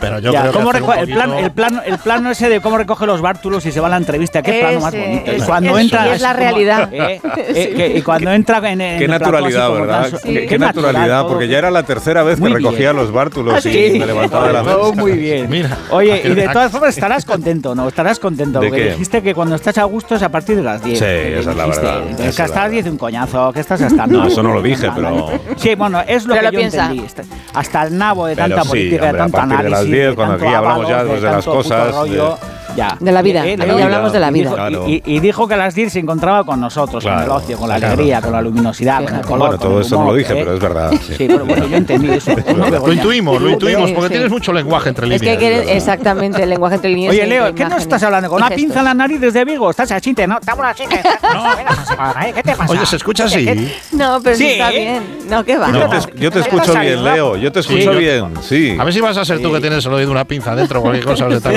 Pero 0.00 0.18
yo 0.18 0.32
Ya, 0.32 0.40
creo 0.42 0.52
que 0.52 0.58
¿cómo 0.58 0.68
un 0.70 0.74
reco- 0.74 0.98
el, 0.98 1.06
plano, 1.12 1.32
poquito- 1.34 1.46
el, 1.46 1.52
plano, 1.52 1.80
el 1.84 1.98
plano 1.98 2.30
ese 2.30 2.48
de 2.48 2.60
cómo 2.60 2.78
recoge 2.78 3.06
los 3.06 3.20
bártulos 3.20 3.64
y 3.66 3.72
se 3.72 3.80
va 3.80 3.86
a 3.86 3.90
la 3.90 3.96
entrevista, 3.96 4.42
qué 4.42 4.60
plano 4.60 4.80
más 4.80 4.94
bonito. 4.94 5.30
ese, 5.30 5.36
y 5.36 5.40
cuando 5.46 5.70
ese, 5.72 5.80
entra 5.82 6.14
es 6.14 6.20
la 6.20 6.28
como- 6.32 6.40
realidad. 6.42 6.88
eh, 6.92 7.20
eh, 7.36 7.68
Sí. 7.70 7.76
que- 7.76 7.98
y 7.98 8.02
cuando 8.02 8.32
entra 8.32 8.58
en, 8.70 8.80
en 8.80 8.98
Qué 8.98 9.08
naturalidad, 9.08 9.70
¿verdad? 9.72 10.10
tan- 10.10 10.20
Qué, 10.20 10.32
qué 10.40 10.46
qué 10.46 10.58
natural 10.58 10.86
naturalidad, 10.92 11.20
todo. 11.22 11.28
porque 11.30 11.48
ya 11.48 11.58
era 11.58 11.70
la 11.70 11.82
tercera 11.82 12.22
vez 12.22 12.40
que 12.40 12.48
recogía 12.48 12.92
bien. 12.92 12.96
los 12.96 13.12
bártulos 13.12 13.64
y 13.66 13.72
Sí. 13.72 13.98
me 13.98 14.06
levantaba 14.06 14.46
de 14.48 14.52
la 14.52 14.62
Todo 14.62 14.90
mesa. 14.90 15.00
muy 15.02 15.12
bien. 15.12 15.48
Mira. 15.50 15.76
Oye, 15.90 16.22
y 16.24 16.28
de 16.34 16.48
todas 16.48 16.70
formas 16.72 16.90
estarás 16.94 17.24
contento, 17.24 17.74
¿no? 17.74 17.88
Estarás 17.88 18.18
contento. 18.18 18.60
¿De 18.60 18.68
porque 18.68 18.82
qué? 18.84 18.90
dijiste 18.90 19.22
que 19.22 19.34
cuando 19.34 19.54
estás 19.54 19.78
a 19.78 19.84
gusto 19.84 20.14
es 20.14 20.22
a 20.22 20.28
partir 20.30 20.56
de 20.56 20.62
las 20.62 20.82
10. 20.82 20.98
Sí, 20.98 21.04
que 21.04 21.38
esa 21.40 21.50
es 21.50 21.56
la 21.56 21.66
verdad, 21.66 22.00
Que 22.16 22.28
es 22.28 22.40
hasta 22.40 22.56
la 22.56 22.62
las 22.64 22.70
10 22.72 22.86
un 22.86 22.96
coñazo, 22.98 23.52
que 23.52 23.60
estás 23.60 23.80
hasta 23.82 24.06
No, 24.06 24.26
eso 24.26 24.42
no 24.42 24.52
lo 24.54 24.62
dije, 24.62 24.88
pero- 24.94 25.30
Sí, 25.56 25.74
bueno, 25.74 26.00
es 26.08 26.24
lo 26.26 26.34
Pero 26.34 26.40
que 26.40 26.46
lo 26.46 26.52
yo 26.52 26.58
piensa. 26.58 26.90
entendí. 26.90 27.06
Hasta 27.54 27.82
el 27.84 27.96
nabo 27.98 28.26
de 28.26 28.34
Pero 28.34 28.48
tanta 28.48 28.62
sí, 28.62 28.68
política, 28.68 28.94
hombre, 29.04 29.12
de 29.12 29.18
a 29.18 29.22
tanto 29.22 29.36
partir 29.38 29.56
de 29.58 29.70
las 29.70 29.80
análisis, 29.80 29.94
10, 29.94 30.08
de 30.08 30.14
cuando 30.16 30.32
tanto 30.34 30.46
aquí 30.46 30.54
hablamos 30.54 30.88
ya 30.88 31.04
pues, 31.04 31.22
de 31.22 31.30
las 31.30 31.44
cosas, 31.44 31.94
rollo, 31.94 32.30
de- 32.30 32.57
ya. 32.78 32.96
De 33.00 33.12
la 33.12 33.22
vida, 33.22 33.46
Eh, 33.46 33.56
hablamos 33.60 34.12
de 34.12 34.20
la 34.20 34.28
y 34.30 34.32
vida. 34.34 34.44
dijo- 34.50 34.54
Claro. 34.54 34.88
Y, 34.88 35.02
y 35.04 35.20
dijo 35.20 35.46
que 35.48 35.54
a 35.54 35.56
las 35.56 35.74
10 35.74 35.92
se 35.92 35.98
encontraba 35.98 36.44
con 36.44 36.60
nosotros, 36.60 37.02
con 37.02 37.12
el 37.12 37.18
Claro, 37.18 37.34
ocio, 37.36 37.56
con 37.58 37.68
la 37.68 37.76
claro. 37.76 37.94
alegría, 37.94 38.20
con 38.22 38.32
la 38.32 38.40
luminosidad, 38.42 39.04
con 39.04 39.14
el 39.16 39.20
color. 39.22 39.38
Bueno, 39.38 39.58
con 39.58 39.68
todo 39.68 39.80
eso 39.80 39.98
no 39.98 40.04
lo 40.06 40.14
dije, 40.14 40.32
¿eh? 40.32 40.36
pero 40.38 40.54
es 40.54 40.60
verdad. 40.60 40.90
sí. 41.06 41.14
Sí, 41.16 41.26
bueno, 41.26 41.44
bueno, 41.44 41.66
yo 41.66 41.76
entendí 41.76 42.10
eso. 42.10 42.32
Lo 42.86 42.92
intuimos, 42.92 43.40
lo 43.42 43.50
intuimos, 43.50 43.88
Sí, 43.88 43.94
porque 43.94 44.08
sí. 44.08 44.12
tienes 44.14 44.30
mucho 44.30 44.52
lenguaje 44.52 44.88
entre 44.90 45.06
Es 45.06 45.20
líneas. 45.20 45.36
que 45.36 45.38
quiere 45.38 45.76
exactamente 45.76 46.42
el 46.42 46.48
lenguaje 46.50 46.76
entre 46.76 46.90
líneas. 46.90 47.12
Oye, 47.12 47.26
Leo, 47.26 47.54
¿qué 47.54 47.64
no 47.64 47.76
estás 47.76 48.02
hablando? 48.02 48.28
¿Con 48.28 48.38
una 48.42 48.50
pinza 48.50 48.78
en 48.80 48.84
la 48.84 48.94
nariz 48.94 49.20
desde 49.20 49.44
Vigo? 49.44 49.70
¿Estás 49.70 49.90
así, 49.92 50.14
¿no? 50.26 50.38
Estamos 50.38 50.64
así, 50.66 50.84
¿Qué 52.34 52.42
te 52.42 52.52
pasa? 52.54 52.72
Oye, 52.72 52.86
¿se 52.86 52.96
escucha 52.96 53.24
así? 53.24 53.46
No, 53.92 54.20
pero 54.22 54.36
sí, 54.36 54.46
está 54.52 54.72
¿eh? 54.72 54.78
bien. 54.80 55.18
No, 55.28 55.44
¿qué 55.44 55.56
va? 55.56 55.70
Yo 56.16 56.30
te, 56.30 56.40
escucho 56.40 56.78
bien, 56.78 57.02
Leo. 57.04 57.36
Yo 57.36 57.50
te 57.52 57.60
escucho 57.60 57.92
bien, 57.92 58.34
sí. 58.42 58.76
A 58.78 58.84
ver 58.84 58.92
si 58.94 59.00
vas 59.00 59.16
a 59.16 59.24
ser 59.24 59.40
tú 59.42 59.52
que 59.52 59.60
tienes 59.60 59.84
el 59.84 59.92
oído 59.92 60.10
una 60.10 60.24
pinza 60.24 60.54
dentro, 60.54 60.80
cualquier 60.80 61.04
cosa. 61.04 61.28
sentado 61.30 61.56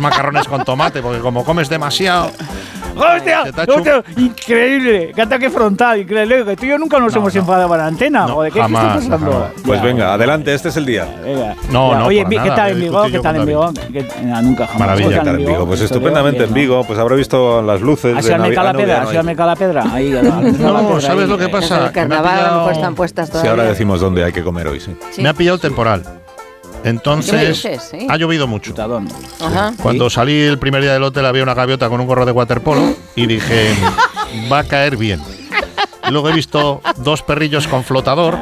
macarrones 0.00 0.46
con 0.46 0.64
tomate, 0.64 1.02
porque 1.02 1.20
como 1.20 1.44
comes 1.44 1.68
demasiado. 1.68 2.30
¡Hostia! 2.96 3.44
Eh, 3.46 3.66
¡Hostia! 3.68 4.02
Increíble, 4.16 5.12
qué 5.14 5.22
ataque 5.22 5.48
frontal, 5.50 6.00
increíble. 6.00 6.56
Tú 6.56 6.66
y 6.66 6.68
yo 6.68 6.78
nunca 6.78 6.98
nos 6.98 7.14
hemos 7.14 7.34
enfadado 7.34 7.68
para 7.68 7.84
la 7.84 7.88
antena. 7.88 8.26
No, 8.26 8.34
Joder, 8.34 8.52
¿qué, 8.52 8.60
jamás, 8.60 9.04
pasando? 9.04 9.50
Pues 9.64 9.82
venga, 9.82 10.12
adelante, 10.12 10.52
este 10.52 10.68
es 10.68 10.76
el 10.76 10.86
día. 10.86 11.06
No, 11.70 11.94
no. 11.94 12.06
Oye, 12.06 12.20
eh, 12.20 12.26
¿qué 12.28 12.50
tal 12.50 12.72
en 12.72 12.80
Vigo? 12.80 13.02
¿Qué 13.10 13.18
tal 13.20 13.36
en 13.36 13.46
Vigo? 13.46 13.72
Nunca 14.42 14.66
jamás. 14.66 14.80
Maravilla, 14.80 15.22
en 15.22 15.36
Vigo? 15.38 15.66
Pues 15.66 15.80
estupendamente 15.80 16.44
en 16.44 16.54
Vigo, 16.54 16.84
pues 16.84 16.98
habrá 16.98 17.16
visto 17.16 17.62
las 17.62 17.80
luces. 17.80 18.16
¿Has 18.16 18.26
ido 18.26 18.34
al 18.34 18.42
Mecalapedra? 18.42 19.02
¿Has 19.82 20.00
ido 20.00 20.20
al 20.20 20.58
No, 20.58 21.00
¿sabes 21.00 21.28
lo 21.28 21.38
que 21.38 21.44
eh. 21.44 21.48
pasa? 21.48 21.86
El 21.86 21.92
carnaval, 21.92 22.38
a 22.38 22.50
lo 22.50 22.56
mejor 22.58 22.72
están 22.72 22.94
puestas 22.94 23.28
todas. 23.30 23.42
Sí, 23.42 23.48
ahora 23.48 23.64
decimos 23.64 24.00
dónde 24.00 24.24
hay 24.24 24.32
que 24.32 24.42
comer 24.42 24.68
hoy, 24.68 24.80
sí. 24.80 24.96
Me 25.18 25.28
ha 25.28 25.34
pillado 25.34 25.58
temporal. 25.58 26.02
Entonces, 26.84 27.66
ha 28.08 28.16
llovido 28.16 28.46
mucho. 28.46 28.74
Ajá. 29.40 29.72
Cuando 29.82 30.10
salí 30.10 30.40
el 30.40 30.58
primer 30.58 30.82
día 30.82 30.92
del 30.92 31.02
hotel 31.02 31.26
había 31.26 31.42
una 31.42 31.54
gaviota 31.54 31.88
con 31.88 32.00
un 32.00 32.06
gorro 32.06 32.26
de 32.26 32.32
waterpolo 32.32 32.94
y 33.14 33.26
dije, 33.26 33.74
va 34.50 34.60
a 34.60 34.64
caer 34.64 34.96
bien. 34.96 35.20
Luego 36.10 36.30
he 36.30 36.32
visto 36.32 36.80
dos 36.96 37.22
perrillos 37.22 37.68
con 37.68 37.84
flotador 37.84 38.36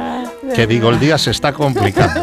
que 0.55 0.67
digo, 0.67 0.89
el 0.89 0.99
día 0.99 1.17
se 1.17 1.31
está 1.31 1.53
complicando. 1.53 2.21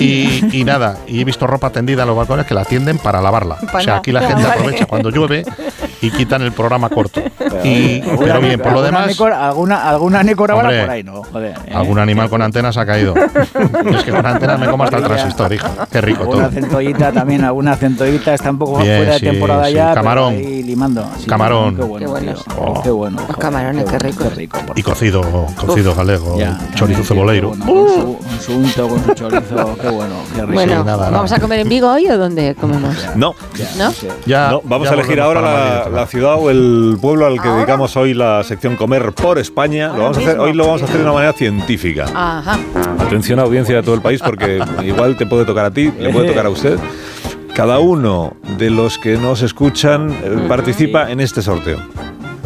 y, 0.00 0.62
nada, 0.64 0.98
y 1.06 1.20
he 1.20 1.24
visto 1.24 1.46
ropa 1.46 1.70
tendida 1.70 2.02
en 2.02 2.08
los 2.08 2.16
balcones 2.16 2.46
que 2.46 2.54
la 2.54 2.64
tienden 2.64 2.98
para 2.98 3.20
lavarla. 3.20 3.58
O 3.72 3.80
sea, 3.80 3.96
aquí 3.96 4.12
la 4.12 4.22
gente 4.22 4.46
aprovecha 4.46 4.86
cuando 4.86 5.10
llueve 5.10 5.44
y 6.04 6.10
quitan 6.10 6.42
el 6.42 6.52
programa 6.52 6.88
corto. 6.88 7.20
pero 7.38 8.40
bien, 8.40 8.60
por 8.60 8.72
lo 8.72 8.82
demás. 8.82 9.18
Alguna, 9.20 9.88
alguna 9.88 10.20
hombre, 10.20 10.34
por 10.34 10.90
ahí, 10.90 11.02
¿no? 11.02 11.22
Joder. 11.24 11.56
¿eh? 11.66 11.72
Algún 11.74 11.98
animal 11.98 12.28
con 12.28 12.42
antenas 12.42 12.76
ha 12.76 12.84
caído. 12.84 13.14
es 13.96 14.04
que 14.04 14.10
con 14.10 14.26
antenas 14.26 14.58
me 14.58 14.66
como 14.68 14.84
hasta 14.84 14.98
el 14.98 15.04
transistor, 15.04 15.52
hija. 15.52 15.70
Qué 15.90 16.00
rico 16.00 16.22
alguna 16.22 16.48
todo. 16.48 16.60
centollita 16.60 17.12
también, 17.12 17.44
alguna 17.44 17.76
centollita 17.76 18.34
está 18.34 18.50
un 18.50 18.58
poco 18.58 18.72
más 18.78 18.84
fuera 18.84 19.14
de 19.14 19.20
temporada 19.20 19.70
ya. 19.70 19.94
Camarón. 19.94 20.36
Limando. 20.36 21.06
Camarón. 21.26 21.76
Qué 21.76 21.82
bueno. 21.82 22.06
Qué 22.06 22.10
bueno. 22.10 22.34
Oh. 22.58 22.82
Qué 22.82 22.88
Los 23.28 23.36
camarones, 23.38 23.84
qué 23.84 23.98
rico. 23.98 24.24
Qué 24.24 24.30
rico 24.30 24.58
y 24.74 24.82
cocido, 24.82 25.22
cocido 25.56 25.94
Uf. 25.94 26.74
chorizo 26.74 27.04
ceboleiro. 27.04 27.52
Bueno, 27.56 28.18
su, 28.40 28.52
con 28.52 28.88
con 28.88 29.04
su 29.04 29.14
chorizo, 29.14 29.76
qué 29.80 29.88
bueno, 29.88 30.14
qué 30.34 30.42
rico. 30.42 30.52
Bueno, 30.52 30.84
¿vamos 30.84 31.32
a 31.32 31.40
comer 31.40 31.60
en 31.60 31.68
Vigo 31.68 31.90
hoy 31.90 32.08
o 32.08 32.18
dónde 32.18 32.54
comemos? 32.54 32.96
No. 33.14 33.34
¿No? 33.76 33.92
Ya, 34.26 34.50
no, 34.50 34.62
vamos 34.64 34.88
a 34.88 34.94
elegir 34.94 35.20
ahora 35.20 35.40
la, 35.40 35.93
la 35.94 36.06
ciudad 36.08 36.34
o 36.36 36.50
el 36.50 36.98
pueblo 37.00 37.26
al 37.26 37.40
que 37.40 37.48
dedicamos 37.48 37.96
hoy 37.96 38.14
la 38.14 38.42
sección 38.42 38.74
Comer 38.74 39.12
por 39.12 39.38
España. 39.38 39.92
Hoy 39.92 40.52
lo 40.52 40.66
vamos 40.66 40.82
a 40.82 40.86
hacer 40.86 40.96
de 40.96 41.02
una 41.04 41.12
manera 41.12 41.32
científica. 41.32 42.06
Ajá. 42.12 42.58
Atención 42.98 43.38
a 43.38 43.42
audiencia 43.42 43.76
de 43.76 43.82
todo 43.82 43.94
el 43.94 44.02
país 44.02 44.20
porque 44.20 44.60
igual 44.84 45.16
te 45.16 45.24
puede 45.24 45.44
tocar 45.44 45.66
a 45.66 45.70
ti, 45.70 45.92
le 45.96 46.10
puede 46.12 46.28
tocar 46.28 46.46
a 46.46 46.50
usted. 46.50 46.78
Cada 47.54 47.78
uno 47.78 48.36
de 48.58 48.70
los 48.70 48.98
que 48.98 49.16
nos 49.16 49.42
escuchan 49.42 50.10
eh, 50.10 50.46
participa 50.48 51.12
en 51.12 51.20
este 51.20 51.42
sorteo. 51.42 51.78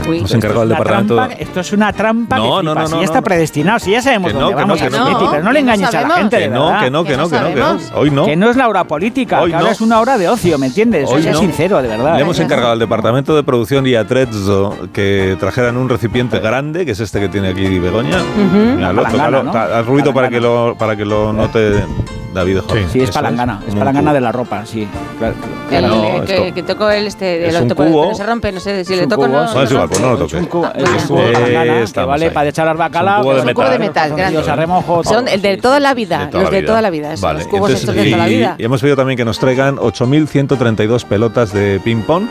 Nos 0.09 0.35
encargó 0.35 0.63
el 0.63 0.71
departamento. 0.71 1.29
Esto 1.39 1.61
es 1.61 1.73
una 1.73 1.93
trampa. 1.93 2.37
No, 2.37 2.75
que 2.75 2.91
Ya 2.91 3.03
está 3.03 3.23
predestinado. 3.23 3.79
Si 3.79 3.91
ya 3.91 4.03
sabemos 4.03 4.33
que 4.33 4.39
dónde 4.39 4.55
vamos 4.55 4.81
a 4.81 4.89
Smetti, 4.89 5.25
pero 5.31 5.43
no 5.43 5.53
le 5.53 5.61
engañes 5.61 5.95
a 5.95 6.03
la 6.03 6.11
gente. 6.17 6.39
Que 6.39 6.49
no, 6.49 6.79
que 6.81 6.91
no, 6.91 7.05
que 7.05 7.17
no, 7.17 7.29
que 7.29 7.41
no, 7.41 7.49
que 7.49 7.61
no. 7.61 7.79
Hoy 7.95 8.11
no. 8.11 8.27
Que 8.27 8.37
no 8.37 8.51
es 8.51 8.57
la 8.57 8.69
hora 8.69 8.85
política. 8.85 9.41
Hoy 9.41 9.51
que 9.51 9.57
ahora 9.57 9.71
es 9.71 9.81
una 9.81 10.01
hora 10.01 10.19
de 10.19 10.29
ocio, 10.29 10.59
¿me 10.59 10.67
entiendes? 10.67 11.09
Hoy 11.11 11.27
es 11.27 11.39
sincero, 11.39 11.83
de 11.83 11.89
verdad. 11.89 12.15
Le 12.15 12.21
¿eh? 12.21 12.23
hemos 12.23 12.39
encargado 12.39 12.73
al 12.73 12.79
departamento 12.79 13.35
de 13.37 13.43
producción 13.43 13.87
y 13.87 13.95
a 13.95 14.07
Trezzo 14.07 14.77
que 14.93 15.37
trajeran 15.39 15.77
un 15.77 15.89
recipiente 15.89 16.39
grande, 16.39 16.85
que 16.85 16.93
es 16.93 17.01
este 17.01 17.21
que 17.21 17.29
tiene 17.29 17.49
aquí 17.49 17.79
Begoña. 17.79 18.19
Al 18.83 19.87
ruido 19.87 20.13
para 20.13 20.29
que 20.29 20.41
lo 21.05 21.33
note 21.33 21.85
David 22.33 22.59
Hall. 22.59 22.79
Sí, 22.79 22.87
sí 22.93 23.01
es 23.01 23.11
palangana, 23.11 23.61
es, 23.63 23.73
es 23.73 23.79
palangana 23.79 24.13
de 24.13 24.21
la 24.21 24.33
ropa, 24.33 24.65
sí. 24.67 24.87
Claro. 25.19 25.35
No, 25.89 26.25
que, 26.25 26.53
que, 26.53 26.63
toco 26.63 26.91
el 26.91 27.07
este, 27.07 27.49
el 27.49 27.57
es 27.57 27.75
cubo. 27.75 28.15
Se 28.15 28.25
rompe, 28.25 28.53
no 28.53 28.61
sé, 28.61 28.85
si 28.85 28.97
le 28.97 29.07
toco 29.07 29.23
cubo, 29.23 29.29
no. 29.29 29.41
Ah, 29.41 29.55
no 29.55 29.63
es 29.63 29.71
igual, 29.71 29.89
pues 29.89 30.01
no 30.01 30.11
lo 30.11 30.19
toques. 30.19 30.35
Es 30.35 30.41
un 30.41 30.47
cubo, 30.47 30.71
es 30.75 30.91
un 31.03 31.09
cubo 31.09 31.23
de 31.23 31.33
palangana, 31.33 31.81
¿eh? 31.81 32.07
vale 32.07 32.25
ahí. 32.27 32.31
para 32.31 32.49
echar 32.49 32.69
al 32.69 32.77
bacalao. 32.77 33.37
Es 33.37 33.45
un 33.45 33.53
cubo 33.53 33.69
de 33.69 33.79
metal, 33.79 34.15
grande. 34.15 34.43
Son 35.05 35.29
el 35.29 35.43
de 35.43 35.57
toda 35.57 35.81
la 35.81 35.95
vida, 35.95 36.31
los 36.33 36.51
de 36.51 36.63
toda 36.63 36.83
la 36.83 36.91
vida, 36.91 37.15
vale. 37.21 37.41
los 37.41 37.49
cubos 37.49 37.71
estos 37.71 37.95
de 37.95 38.05
toda 38.05 38.19
la 38.19 38.27
vida. 38.27 38.57
Y 38.59 38.65
hemos 38.65 38.81
pedido 38.81 38.97
también 38.97 39.17
que 39.17 39.25
nos 39.25 39.39
traigan 39.39 39.77
8.132 39.77 41.05
pelotas 41.05 41.53
de 41.53 41.81
ping-pong, 41.81 42.27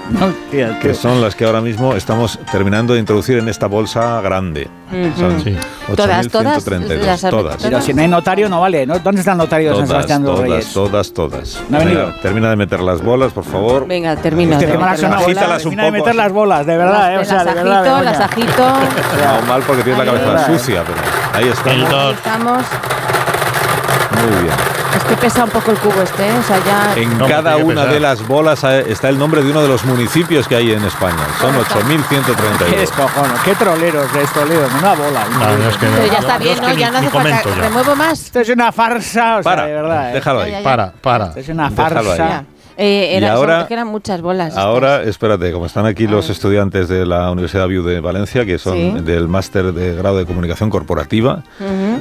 que 0.82 0.94
son 0.94 1.22
las 1.22 1.36
que 1.36 1.46
ahora 1.46 1.62
mismo 1.62 1.94
estamos 1.94 2.40
terminando 2.52 2.94
de 2.94 3.00
introducir 3.00 3.38
en 3.38 3.50
esta 3.50 3.68
bolsa 3.68 4.22
grande. 4.22 4.68
Todas, 5.96 6.28
todas. 6.30 6.64
Todas. 7.22 7.64
Pero 7.64 7.82
si 7.82 7.94
no 7.94 8.02
hay 8.02 8.08
notario, 8.08 8.48
no 8.50 8.62
vale. 8.62 8.86
¿Dónde 8.86 9.20
está 9.20 9.34
el 9.34 9.38
notario 9.38 9.74
todas, 9.88 10.74
todas. 10.74 11.14
Todas, 11.14 11.64
termina 12.22 12.50
de 12.50 12.56
meter 12.56 12.80
las 12.82 13.02
bolas, 13.02 13.34
por 13.34 13.44
favor. 13.44 13.88
Venga, 13.88 14.16
termina. 14.16 14.58
Te 14.58 14.68
termina 14.68 15.84
de 15.86 15.92
meter 15.92 16.16
las 16.16 16.32
bolas, 16.32 16.66
de 16.66 16.78
verdad, 16.78 17.14
¿eh? 17.14 17.18
O 17.18 17.24
las 17.24 17.46
de 17.46 18.04
las 18.04 18.20
agito. 18.20 18.68
No, 18.68 19.48
mal 19.48 19.62
porque 19.66 19.84
tienes 19.84 20.06
la 20.06 20.12
cabeza 20.12 20.46
sucia, 20.46 20.84
pero 20.86 21.00
ahí 21.34 21.50
está. 21.50 21.72
El 21.72 21.88
2. 21.88 22.16
Muy 24.22 24.44
bien. 24.44 24.77
Es 24.98 25.04
que 25.04 25.16
pesa 25.16 25.44
un 25.44 25.52
poco 25.52 25.70
el 25.70 25.78
cubo 25.78 26.02
este, 26.02 26.28
¿eh? 26.28 26.34
o 26.40 26.44
sea, 26.44 26.58
ya... 26.66 27.00
En 27.00 27.18
no, 27.20 27.28
cada 27.28 27.58
una 27.58 27.86
de 27.86 28.00
las 28.00 28.28
bolas 28.28 28.64
está 28.64 29.10
el 29.10 29.20
nombre 29.20 29.44
de 29.44 29.52
uno 29.52 29.62
de 29.62 29.68
los 29.68 29.86
municipios 29.86 30.48
que 30.48 30.56
hay 30.56 30.72
en 30.72 30.84
España. 30.84 31.24
Son 31.40 31.54
8.132. 31.56 32.66
Qué 32.68 32.78
descojono, 32.78 33.34
qué 33.46 33.54
troleros 33.54 34.12
de 34.12 34.26
Toledo, 34.26 34.68
una 34.80 34.96
bola. 34.96 35.26
Una 35.36 35.52
no, 35.52 35.58
no 35.58 35.70
es 35.70 35.78
que 35.78 35.86
Pero 35.86 36.12
ya 36.12 36.18
está 36.18 36.38
bien, 36.40 36.58
¿no? 36.60 36.74
Ya 36.74 36.90
no 36.90 36.98
hace 36.98 37.10
falta... 37.12 37.44
¿Me 37.62 37.70
muevo 37.70 37.96
más? 37.96 38.22
Esto 38.22 38.40
es 38.40 38.50
una 38.50 38.72
farsa, 38.72 39.38
o 39.38 39.44
para, 39.44 39.64
sea, 39.64 39.68
de 39.68 39.74
verdad. 39.82 40.10
¿eh? 40.10 40.14
Déjalo 40.14 40.42
ahí. 40.42 40.64
Para, 40.64 40.92
para. 40.92 41.26
Esto 41.28 41.40
es 41.42 41.50
una 41.50 41.70
farsa. 41.70 42.46
Y 42.78 43.24
ahora. 43.24 43.68
Ahora, 44.56 45.04
espérate, 45.04 45.52
como 45.52 45.66
están 45.66 45.86
aquí 45.86 46.08
los 46.08 46.30
estudiantes 46.30 46.88
de 46.88 47.06
la 47.06 47.32
Universidad 47.32 47.68
View 47.68 47.84
de 47.84 48.00
Valencia, 48.00 48.46
que 48.46 48.58
son 48.58 49.04
del 49.06 49.28
máster 49.28 49.74
de 49.74 49.96
grado 49.96 50.18
de 50.18 50.26
comunicación 50.26 50.70
corporativa, 50.70 51.44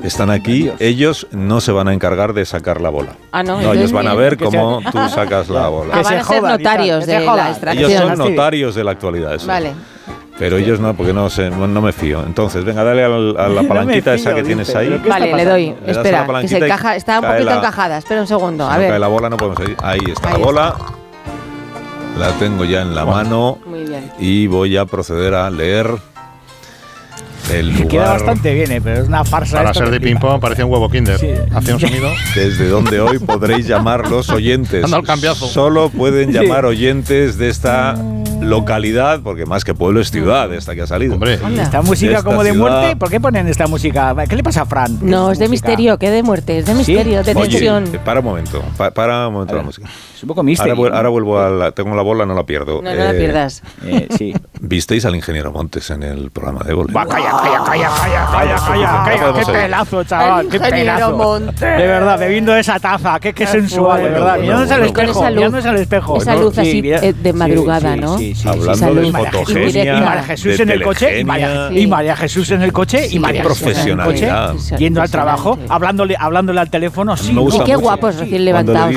están 0.02 0.30
aquí, 0.30 0.70
ellos 0.78 1.26
no 1.30 1.60
se 1.60 1.72
van 1.72 1.88
a 1.88 1.94
encargar 1.94 2.32
de 2.34 2.44
sacar 2.44 2.80
la 2.80 2.90
bola. 2.90 3.12
Ah, 3.32 3.42
no, 3.42 3.60
no 3.60 3.72
ellos 3.72 3.92
van 3.92 4.06
a 4.06 4.14
ver 4.14 4.36
cómo 4.36 4.80
sea... 4.82 4.90
tú 4.90 4.98
sacas 5.08 5.48
la 5.48 5.68
bola. 5.68 6.00
Ellos 6.00 7.92
son 7.92 8.18
notarios 8.18 8.74
de 8.74 8.84
la 8.84 8.90
actualidad. 8.90 9.40
Vale. 9.46 9.72
Pero 10.38 10.58
ellos 10.58 10.80
no, 10.80 10.94
porque 10.94 11.14
no, 11.14 11.30
se, 11.30 11.48
no 11.48 11.80
me 11.80 11.92
fío. 11.92 12.22
Entonces, 12.26 12.64
venga, 12.64 12.84
dale 12.84 13.04
a 13.04 13.48
la 13.48 13.62
palanquita 13.68 14.14
esa 14.14 14.34
que 14.34 14.42
tienes 14.42 14.74
ahí. 14.74 15.00
Vale, 15.08 15.34
le 15.34 15.44
doy. 15.44 15.74
Le 15.84 15.92
espera, 15.92 16.26
que 16.40 16.48
se 16.48 16.58
encaja, 16.58 16.96
está 16.96 17.20
un 17.20 17.26
poquito 17.26 17.52
encajada. 17.52 17.98
Espera 17.98 18.20
un 18.20 18.26
segundo, 18.26 18.68
a 18.68 18.76
ver. 18.76 18.92
Ahí 19.82 20.00
está 20.08 20.30
la 20.30 20.38
bola. 20.38 20.76
La 22.18 22.30
tengo 22.32 22.64
ya 22.64 22.82
en 22.82 22.94
la 22.94 23.04
mano. 23.04 23.58
Muy 23.66 23.84
bien. 23.84 24.10
Y 24.18 24.46
voy 24.46 24.76
a 24.76 24.86
proceder 24.86 25.34
a 25.34 25.50
leer 25.50 25.86
el 27.52 27.70
lugar. 27.70 27.88
Queda 27.88 28.12
bastante 28.12 28.54
bien, 28.54 28.72
eh, 28.72 28.80
pero 28.80 29.02
es 29.02 29.08
una 29.08 29.24
farsa. 29.24 29.58
Para 29.58 29.74
ser 29.74 29.90
de 29.90 30.00
ping-pong 30.00 30.40
parece 30.40 30.64
un 30.64 30.70
huevo 30.70 30.88
Kinder. 30.88 31.18
Sí. 31.18 31.28
Hace 31.54 31.74
un 31.74 31.80
sonido. 31.80 32.10
Desde 32.34 32.68
donde 32.68 33.00
hoy 33.00 33.18
podréis 33.18 33.66
llamar 33.66 34.08
los 34.08 34.30
oyentes. 34.30 34.84
Anda 34.84 34.98
el 34.98 35.04
cambiazo. 35.04 35.46
Solo 35.46 35.90
pueden 35.90 36.32
llamar 36.32 36.64
oyentes 36.64 37.38
de 37.38 37.48
esta 37.48 37.94
mm. 37.94 38.42
localidad, 38.44 39.20
porque 39.22 39.46
más 39.46 39.64
que 39.64 39.74
pueblo 39.74 40.00
es 40.00 40.10
ciudad 40.10 40.52
esta 40.54 40.74
que 40.74 40.82
ha 40.82 40.86
salido. 40.86 41.14
Hombre, 41.14 41.38
esta 41.60 41.82
música 41.82 42.22
como 42.22 42.42
de 42.44 42.52
muerte, 42.52 42.96
¿por 42.96 43.10
qué 43.10 43.20
ponen 43.20 43.48
esta 43.48 43.66
música? 43.66 44.14
¿Qué 44.28 44.36
le 44.36 44.42
pasa 44.42 44.62
a 44.62 44.66
Fran? 44.66 44.98
No, 45.02 45.30
es 45.30 45.38
de 45.38 45.48
misterio, 45.48 45.98
que 45.98 46.10
de 46.10 46.22
muerte, 46.22 46.58
es 46.58 46.66
de 46.66 46.74
misterio, 46.74 47.22
¿Sí? 47.22 47.26
de 47.26 47.34
tensión. 47.34 47.84
Eh, 47.94 48.00
para 48.04 48.20
un 48.20 48.26
momento, 48.26 48.62
para 48.94 49.28
un 49.28 49.34
momento 49.34 49.54
la 49.54 49.62
música. 49.62 49.88
Es 50.16 50.22
un 50.22 50.28
poco 50.28 50.42
misterio. 50.42 50.74
Ahora, 50.74 51.08
vuelvo 51.08 51.38
a 51.38 51.50
la, 51.50 51.72
tengo 51.72 51.94
la 51.94 52.02
bola, 52.02 52.24
no 52.24 52.34
la 52.34 52.44
pierdo. 52.44 52.80
No, 52.80 52.94
la 52.94 53.12
eh, 53.12 53.18
pierdas. 53.18 53.62
Eh. 53.84 54.34
Visteis 54.60 55.04
al 55.04 55.14
ingeniero 55.14 55.52
Montes 55.52 55.90
en 55.90 56.02
el 56.02 56.30
programa 56.30 56.62
de 56.64 56.72
Bola. 56.72 56.92
¡Va, 56.92 57.06
calla! 57.06 57.35
calla, 57.36 57.62
calla, 57.64 57.88
calla, 57.88 58.56
calla, 58.66 59.04
calla. 59.04 59.44
Qué 59.44 59.52
pelazo, 59.52 60.04
chaval. 60.04 60.48
Qué 60.48 60.60
pelazo. 60.60 61.40
De 61.40 61.86
verdad, 61.86 62.18
bebiendo 62.18 62.56
esa 62.56 62.78
taza. 62.78 63.18
Qué, 63.20 63.32
qué 63.32 63.46
sensual, 63.46 64.02
de 64.02 64.10
verdad. 64.10 64.38
Mirándose 64.38 64.74
al 64.74 64.82
espejo. 64.84 65.30
Mirándose 65.30 65.68
al 65.68 65.76
espejo. 65.76 66.16
Esa 66.18 66.36
luz 66.36 66.58
así 66.58 66.82
eh, 66.84 67.12
de 67.12 67.32
madrugada, 67.32 67.96
¿no? 67.96 68.18
Sí, 68.18 68.34
sí. 68.34 68.48
Hablando 68.48 68.94
de 68.94 69.12
fotogenia. 69.12 69.98
Y 69.98 70.00
María 70.00 70.22
Jesús 70.22 70.60
en 70.60 70.70
el 70.70 70.82
coche. 70.82 71.20
Y 71.20 71.86
María 71.86 72.16
Jesús 72.16 72.50
en 72.50 72.62
el 72.62 72.72
coche. 72.72 73.08
Y 73.10 73.18
María 73.18 73.44
Jesús. 73.44 74.78
Yendo 74.78 75.02
al 75.02 75.10
trabajo, 75.10 75.58
hablándole, 75.68 76.16
hablándole 76.18 76.60
al 76.60 76.70
teléfono. 76.70 77.16
Sí, 77.16 77.36
qué 77.64 77.76
guapos 77.76 78.16
recién 78.16 78.44
levantados. 78.44 78.94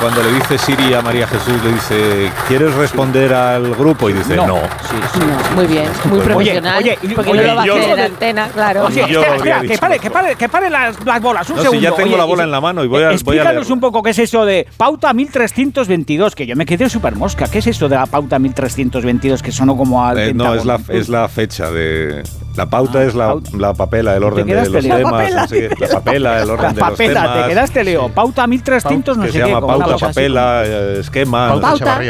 Cuando 0.00 0.22
le 0.22 0.32
dice 0.32 0.58
Siri 0.58 0.94
a 0.94 1.02
María 1.02 1.26
Jesús, 1.26 1.62
le 1.62 1.72
dice, 1.72 2.30
¿quieres 2.48 2.74
responder 2.74 3.32
al 3.32 3.74
grupo? 3.74 4.08
Y 4.10 4.14
dice, 4.14 4.36
no. 4.36 4.56
Sí, 4.88 4.96
sí, 5.12 5.20
muy 5.54 5.66
bien, 5.66 5.88
muy 6.04 6.20
profesional. 6.20 6.78
Oye, 6.78 6.98
oye, 7.02 7.16
oye 7.30 7.54
no 7.54 7.64
yo 7.64 7.73
la 7.76 8.04
antena, 8.04 8.48
claro. 8.48 8.86
Que 8.88 9.78
pare, 9.78 9.98
que 9.98 10.10
pare, 10.10 10.36
que 10.36 10.48
pare 10.48 10.70
las, 10.70 11.04
las 11.04 11.20
bolas, 11.20 11.46
ya 11.80 11.92
tengo 11.92 12.16
la 12.16 12.24
bola 12.24 12.44
en 12.44 12.50
la 12.50 12.60
mano 12.60 12.84
y 12.84 12.88
voy 12.88 13.02
a, 13.02 13.12
Explícanos 13.12 13.70
un 13.70 13.80
poco 13.80 14.02
qué 14.02 14.10
es 14.10 14.18
eso 14.18 14.44
de 14.44 14.66
pauta 14.76 15.12
1322, 15.12 16.34
que 16.34 16.46
yo 16.46 16.56
me 16.56 16.66
quedé 16.66 16.88
súper 16.88 17.16
mosca. 17.16 17.46
¿Qué 17.48 17.58
es 17.58 17.66
eso 17.66 17.88
de 17.88 17.96
la 17.96 18.06
pauta 18.06 18.38
1322 18.38 19.42
que 19.42 19.52
sonó 19.52 19.76
como 19.76 20.04
a... 20.04 20.14
Eh, 20.14 20.34
no, 20.34 20.54
es 20.54 20.64
la, 20.64 20.80
es 20.88 21.08
la 21.08 21.28
fecha 21.28 21.70
de... 21.70 22.22
La 22.56 22.66
pauta 22.66 23.00
ah, 23.00 23.04
es 23.04 23.14
la, 23.16 23.34
la, 23.58 23.74
papela, 23.74 24.16
el 24.16 24.22
orden 24.22 24.46
de 24.46 24.54
los 24.54 24.70
temas. 24.70 24.84
La 24.84 25.10
papela, 25.10 25.46
la 25.80 25.88
papela 25.88 26.42
el 26.42 26.50
orden 26.50 26.74
de 26.74 26.80
los 26.80 26.96
temas. 26.96 27.42
te 27.42 27.48
quedaste, 27.48 27.84
Leo. 27.84 28.08
Pauta 28.10 28.46
1300, 28.46 29.04
pauta, 29.04 29.14
no 29.14 29.26
que 29.26 29.32
sé 29.32 29.38
se 29.38 29.48
llama 29.48 29.66
pauta, 29.66 29.96
papela, 29.96 30.62
eh, 30.64 31.00
esquema. 31.00 31.48
Pauta, 31.48 31.68
Pauta 31.68 32.00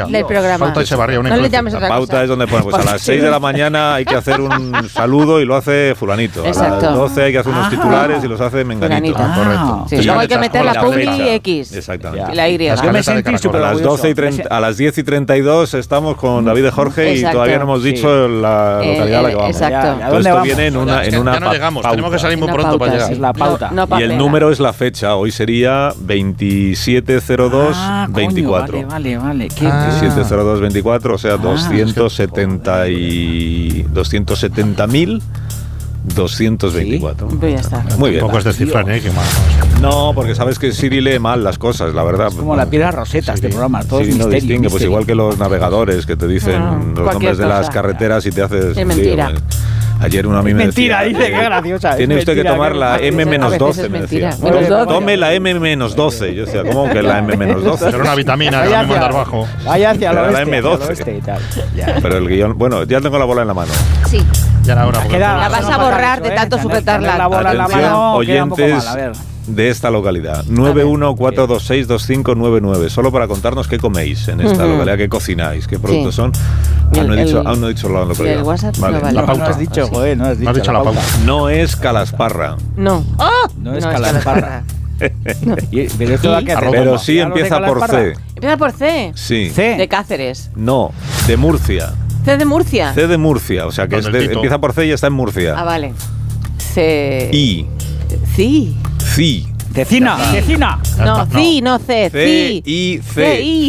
no 1.22 1.36
le 1.36 1.50
llames 1.50 1.74
otra 1.74 1.88
La 1.88 1.94
pauta 1.94 2.22
es 2.22 2.28
donde, 2.28 2.44
bueno, 2.44 2.64
pues 2.64 2.76
a 2.76 2.92
las 2.92 3.02
6 3.02 3.22
de 3.22 3.30
la 3.30 3.40
mañana 3.40 3.94
hay 3.94 4.04
que 4.04 4.16
hacer 4.16 4.40
un 4.40 4.88
saludo 4.90 5.40
y 5.40 5.46
lo 5.46 5.53
hace 5.54 5.94
fulanito. 5.94 6.42
A 6.44 6.48
Exacto. 6.48 6.86
las 6.86 6.94
12 6.94 7.22
hay 7.24 7.32
que 7.32 7.38
hacer 7.38 7.52
unos 7.52 7.66
Ah. 7.66 7.70
titulares 7.70 8.24
y 8.24 8.28
los 8.28 8.40
hace 8.40 8.64
menganito. 8.64 9.14
Fulanito. 9.16 9.34
correcto. 9.44 9.86
Sí, 9.88 10.02
luego 10.02 10.20
hay 10.20 10.28
que 10.28 10.38
meter 10.38 10.64
la 10.64 10.74
publi 10.80 11.06
fecha. 11.06 11.34
X. 11.34 11.72
Exactamente. 11.72 12.32
Y 12.32 12.34
la 12.36 12.48
Y. 12.48 12.58
Las 12.58 12.82
Yo 12.82 12.92
me 12.92 13.02
sentí 13.02 13.38
súper 13.38 13.60
a 13.60 13.64
las, 13.64 13.70
orgulloso. 13.76 13.96
12 13.96 14.10
y 14.10 14.14
30 14.14 14.48
a 14.56 14.60
las 14.60 14.76
10 14.76 14.98
y 14.98 15.02
32 15.02 15.74
estamos 15.74 16.16
con 16.16 16.44
David 16.44 16.62
de 16.64 16.70
Jorge 16.70 17.12
y 17.14 17.16
Exacto. 17.16 17.36
todavía 17.36 17.56
no 17.58 17.64
hemos 17.64 17.82
Sí. 17.82 17.92
dicho 17.92 18.28
la 18.28 18.80
Eh, 18.82 18.92
localidad 18.92 19.18
a 19.18 19.22
la 19.22 19.28
que 19.28 19.34
eh, 19.34 19.36
vamos. 19.36 19.56
exacto. 19.56 19.80
Todo 19.80 19.90
¿A 19.90 20.08
dónde 20.08 20.18
esto 20.20 20.30
vamos? 20.30 20.44
viene 20.44 20.66
en 20.66 20.76
una, 20.76 21.04
en 21.04 21.10
que 21.10 21.18
una 21.18 21.34
ya 21.34 21.40
no 21.40 21.52
llegamos, 21.52 21.82
pauta. 21.82 21.90
tenemos 21.96 22.12
que 22.12 22.18
salir 22.18 22.38
muy 22.38 22.48
pronto 22.48 22.62
para 22.62 22.78
pauta, 22.78 22.92
llegar. 22.92 23.06
sí. 23.08 23.12
Es 23.14 23.18
la 23.20 23.32
pauta. 23.32 23.70
No, 23.72 23.86
no 23.86 24.00
y 24.00 24.02
el 24.02 24.16
número 24.18 24.50
es 24.50 24.60
la 24.60 24.72
fecha. 24.72 25.14
Hoy 25.16 25.30
sería 25.30 25.92
2702 25.98 27.76
Ah, 27.78 28.04
coño, 28.12 28.16
24. 28.28 28.82
Vale, 28.86 28.86
vale, 28.86 29.18
vale. 29.18 29.48
Qué- 29.48 29.64
2702 29.64 30.60
24, 30.60 31.12
o 31.12 31.16
Ah, 31.16 31.18
sea, 31.18 31.36
270 31.36 32.88
y 32.88 33.82
270.000 33.92 35.22
224. 36.04 37.28
Pues 37.28 37.52
ya 37.54 37.60
está. 37.60 37.82
Muy 37.98 38.10
bien. 38.10 38.20
Tampoco 38.20 38.38
es 38.38 38.44
descifrar, 38.44 38.88
¿eh? 38.90 39.00
Qué 39.00 39.10
mal. 39.10 39.24
No, 39.80 40.12
porque 40.14 40.34
sabes 40.34 40.58
que 40.58 40.72
Siri 40.72 41.00
lee 41.00 41.18
mal 41.18 41.42
las 41.42 41.58
cosas, 41.58 41.94
la 41.94 42.02
verdad. 42.04 42.30
Como 42.36 42.54
la 42.56 42.66
piedra 42.66 42.90
roseta 42.90 43.32
este 43.34 43.48
programa, 43.48 43.82
todo 43.84 44.00
Siri 44.00 44.12
es 44.12 44.18
no 44.18 44.24
misterio. 44.26 44.40
distingue, 44.40 44.62
pues 44.68 44.72
misterio. 44.74 44.90
igual 44.90 45.06
que 45.06 45.14
los 45.14 45.38
navegadores 45.38 46.06
que 46.06 46.16
te 46.16 46.26
dicen 46.28 46.60
Ah, 46.60 46.78
los 46.96 47.12
nombres 47.12 47.38
de 47.38 47.46
las 47.46 47.70
carreteras 47.70 48.24
y 48.26 48.30
te 48.30 48.42
haces. 48.42 48.76
Es 48.76 48.86
mentira. 48.86 49.30
lío, 49.30 49.40
pues. 49.40 49.58
Ayer 50.00 50.26
uno 50.26 50.38
a 50.38 50.42
mí 50.42 50.50
Es 50.50 50.56
me 50.56 50.64
mentira, 50.64 51.02
decía, 51.02 51.18
dice, 51.18 51.30
eh, 51.32 51.38
qué 51.38 51.44
graciosa, 51.44 51.90
es 51.92 51.96
Tiene 51.98 52.14
usted 52.18 52.32
que 52.32 52.38
mentira, 52.38 52.52
tomar 52.54 52.74
la 52.76 52.86
graciosa. 52.98 53.08
M 53.08 53.22
A 53.22 53.26
menos 53.26 53.46
veces 53.50 53.58
12, 53.60 53.82
es 53.84 53.90
me 53.90 54.00
decía. 54.02 54.28
mentira. 54.30 54.50
Tome- 54.50 54.66
12. 54.68 54.86
Tome 54.92 55.16
la 55.16 55.32
M 55.34 55.54
menos 55.60 55.96
12. 55.96 56.34
Yo 56.34 56.44
decía, 56.46 56.62
¿cómo 56.64 56.90
que 56.90 57.02
la 57.02 57.18
M 57.20 57.36
menos 57.36 57.64
12? 57.64 57.88
Era 57.88 57.98
una 57.98 58.14
vitamina 58.14 58.62
que 58.62 58.68
me 58.68 58.74
hacia- 58.74 58.86
mandar 58.88 59.12
bajo. 59.12 59.46
Vaya 59.64 59.90
hacia 59.92 60.12
la 60.12 60.22
oeste, 60.22 60.42
hacia 60.42 60.42
el 60.58 60.64
M12. 60.64 60.88
oeste 60.88 61.16
y 61.16 61.20
tal. 61.20 61.40
Pero 62.02 62.18
el 62.18 62.28
guion, 62.28 62.58
bueno, 62.58 62.82
ya 62.84 63.00
tengo 63.00 63.18
la 63.18 63.24
bola 63.24 63.42
en 63.42 63.48
la 63.48 63.54
mano. 63.54 63.72
Sí. 64.06 64.18
Ya 64.64 64.72
era 64.72 64.86
hora. 64.86 65.02
Queda- 65.08 65.36
La 65.36 65.48
vas 65.48 65.64
a 65.66 65.76
borrar 65.78 66.22
de 66.22 66.30
tanto 66.30 66.58
sujetarla. 66.58 67.18
la 67.18 67.26
bola 67.26 67.52
en 67.52 67.58
la 67.58 67.64
Atención, 67.64 67.90
mano 67.92 68.14
oyentes 68.14 68.84
de 69.46 69.68
esta 69.68 69.90
localidad. 69.90 70.44
914262599. 70.46 72.88
Solo 72.90 73.12
para 73.12 73.28
contarnos 73.28 73.68
qué 73.68 73.78
coméis 73.78 74.28
en 74.28 74.40
esta 74.40 74.64
Ujú. 74.64 74.72
localidad, 74.72 74.96
qué 74.96 75.08
cocináis, 75.08 75.66
qué 75.66 75.78
productos 75.78 76.14
Sí. 76.14 76.20
son. 76.22 76.32
Y 76.92 76.98
Aún 76.98 77.08
no, 77.08 77.14
he 77.14 77.20
el- 77.20 77.26
dicho, 77.26 77.40
el- 77.40 77.46
aún 77.46 77.60
no 77.60 77.66
he 77.68 77.74
dicho 77.74 77.88
la 77.88 78.04
localidad. 78.04 78.36
el 78.38 78.42
WhatsApp 78.42 78.76
Vale. 78.78 78.94
no 78.96 79.00
vale. 79.02 79.14
La 79.14 79.26
pauta. 79.26 79.44
no 79.44 79.50
has 79.50 79.58
dicho, 79.58 79.86
joder, 79.88 80.16
no 80.16 80.24
has 80.26 80.38
dicho. 80.38 80.50
has 80.50 80.56
dicho 80.56 80.72
la 80.72 80.82
pauta. 80.82 81.00
No 81.24 81.48
es 81.50 81.76
Calasparra. 81.76 82.56
No. 82.76 83.04
No 83.58 83.74
es 83.74 83.84
Calasparra. 83.84 84.62
Y- 85.72 85.88
Pero 85.88 86.14
esto. 86.14 86.36
Pero 86.70 86.98
sí 86.98 87.16
¿Ya 87.16 87.28
lo 87.28 87.34
de 87.34 87.40
empieza 87.40 87.60
por? 87.66 87.88
C. 87.90 88.14
Empieza 88.36 88.56
por 88.56 88.72
C. 88.72 89.12
Sí. 89.14 89.50
C. 89.54 89.76
De 89.76 89.88
Cáceres. 89.88 90.50
No, 90.54 90.92
de 91.26 91.36
Murcia. 91.36 91.92
C 92.24 92.36
de 92.36 92.44
Murcia. 92.44 92.94
C 92.94 93.06
de 93.06 93.18
Murcia. 93.18 93.66
O 93.66 93.72
sea 93.72 93.86
que 93.88 93.96
es 93.98 94.06
el 94.06 94.12
de- 94.12 94.24
empieza 94.32 94.58
por 94.58 94.72
C 94.72 94.86
y 94.86 94.90
está 94.92 95.08
en 95.08 95.12
Murcia. 95.12 95.54
Ah, 95.56 95.64
vale. 95.64 95.92
C. 96.58 97.28
I. 97.32 97.66
Sí. 98.34 98.76
Ci. 99.14 99.48
Cecina, 99.74 100.16
Cecina. 100.30 100.78
No, 101.04 101.26
sí, 101.34 101.60
no 101.60 101.78
C. 101.80 102.08
C, 102.10 102.26
Sí. 102.26 102.62
I, 102.64 103.00
C. 103.02 103.14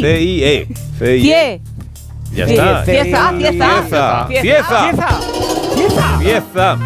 C, 0.01 0.21
I, 0.21 0.43
E. 0.43 0.67
C, 0.99 1.17
I, 1.17 1.31
E. 1.31 1.61
Ya 2.31 2.45
está. 2.45 2.85
Cieza, 2.85 3.33
cieza. 3.37 3.85
Cieza. 3.89 4.27
Cieza. 4.29 4.83
Cieza. 4.83 5.07
Cieza. 5.75 6.19
Cieza. 6.19 6.77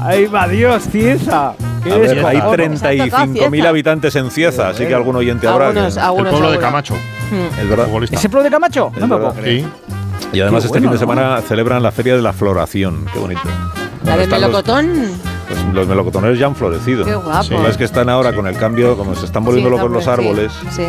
Ahí 0.00 0.26
va 0.26 0.46
Dios, 0.46 0.84
Cieza. 0.90 1.54
¿Qué 1.82 1.90
A 1.92 1.96
eres, 1.96 2.14
ver, 2.14 2.26
hay 2.26 2.40
cojones? 2.40 2.80
35.000 2.82 3.50
Cieza. 3.50 3.68
habitantes 3.68 4.16
en 4.16 4.30
Cieza, 4.30 4.68
así 4.68 4.86
que 4.86 4.94
algún 4.94 5.16
oyente 5.16 5.48
habrá. 5.48 5.68
Algunos, 5.68 5.94
que- 5.94 6.00
El 6.00 6.06
algunos 6.06 6.30
pueblo 6.32 6.50
de. 6.52 6.58
Camacho. 6.58 6.94
Hmm. 6.94 7.60
Es 7.60 7.68
verdad. 7.68 7.84
Futbolista. 7.86 8.16
¿Ese 8.16 8.28
pro 8.28 8.42
de 8.42 8.50
Camacho? 8.50 8.92
No 9.00 9.06
me 9.08 9.16
puedo 9.16 9.32
creer. 9.34 9.62
Sí. 9.62 9.66
Y 10.32 10.40
además 10.40 10.62
Qué 10.62 10.66
este 10.66 10.78
bueno, 10.80 10.90
fin 10.90 10.90
de 10.90 11.06
¿no? 11.06 11.12
semana 11.14 11.40
celebran 11.42 11.82
la 11.82 11.90
Feria 11.92 12.16
de 12.16 12.22
la 12.22 12.32
Floración. 12.32 13.06
Qué 13.12 13.18
bonito. 13.18 13.40
La 13.44 14.14
Bueno, 14.14 14.16
de 14.18 14.22
están 14.24 14.40
los- 14.40 14.50
melocotón. 14.50 14.92
Pues 15.48 15.64
los 15.74 15.86
melocotoneros 15.88 16.38
ya 16.38 16.46
han 16.46 16.54
florecido. 16.54 17.04
Qué 17.04 17.14
guapo. 17.16 17.42
Sí. 17.42 17.54
Es 17.68 17.76
que 17.76 17.84
están 17.84 18.08
ahora 18.08 18.32
con 18.34 18.46
el 18.46 18.56
cambio, 18.56 18.96
como 18.96 19.14
se 19.16 19.26
están 19.26 19.44
volviendo 19.44 19.68
Sí, 19.70 19.76
locos 19.76 19.90
los 19.90 20.04
sí, 20.04 20.10
árboles, 20.10 20.52
Sí. 20.70 20.84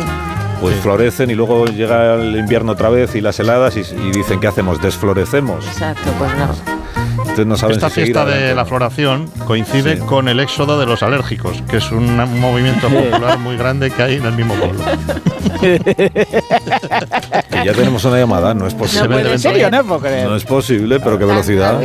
pues 0.60 0.76
florecen 0.76 1.30
y 1.30 1.34
luego 1.34 1.66
llega 1.66 2.14
el 2.14 2.36
invierno 2.36 2.72
otra 2.72 2.88
vez 2.88 3.14
y 3.16 3.20
las 3.20 3.38
heladas 3.40 3.76
y, 3.76 3.80
y 3.80 4.10
dicen, 4.12 4.38
¿qué 4.38 4.46
hacemos? 4.46 4.80
Desflorecemos. 4.80 5.66
Exacto, 5.66 6.10
pues 6.18 6.30
no. 6.36 6.71
Entonces 7.32 7.46
no 7.46 7.56
saben 7.56 7.76
Esta 7.76 7.88
si 7.88 7.94
fiesta 8.02 8.26
de 8.26 8.32
adelante. 8.32 8.54
la 8.56 8.64
floración 8.66 9.30
coincide 9.46 9.96
Sí. 9.96 10.02
con 10.02 10.28
el 10.28 10.38
éxodo 10.38 10.78
de 10.78 10.84
los 10.84 11.02
alérgicos, 11.02 11.62
que 11.68 11.78
es 11.78 11.90
un, 11.90 12.14
movimiento 12.38 12.88
popular 12.90 13.38
muy 13.38 13.56
grande 13.56 13.90
que 13.90 14.02
hay 14.02 14.16
en 14.16 14.26
el 14.26 14.32
mismo 14.34 14.54
pueblo. 14.54 14.80
Que 15.62 15.78
ya 17.64 17.72
tenemos 17.72 18.04
una 18.04 18.18
llamada, 18.18 18.52
no 18.54 18.66
es 18.66 18.74
No 18.74 18.80
posible. 18.80 19.08
puede 19.08 19.32
¿En 19.32 19.38
serio? 19.38 19.70
No 19.70 19.84
puedo 19.84 20.00
creer. 20.00 20.28
No 20.28 20.36
es 20.36 20.44
posible, 20.44 21.00
pero 21.00 21.18
qué 21.18 21.24
velocidad. 21.24 21.78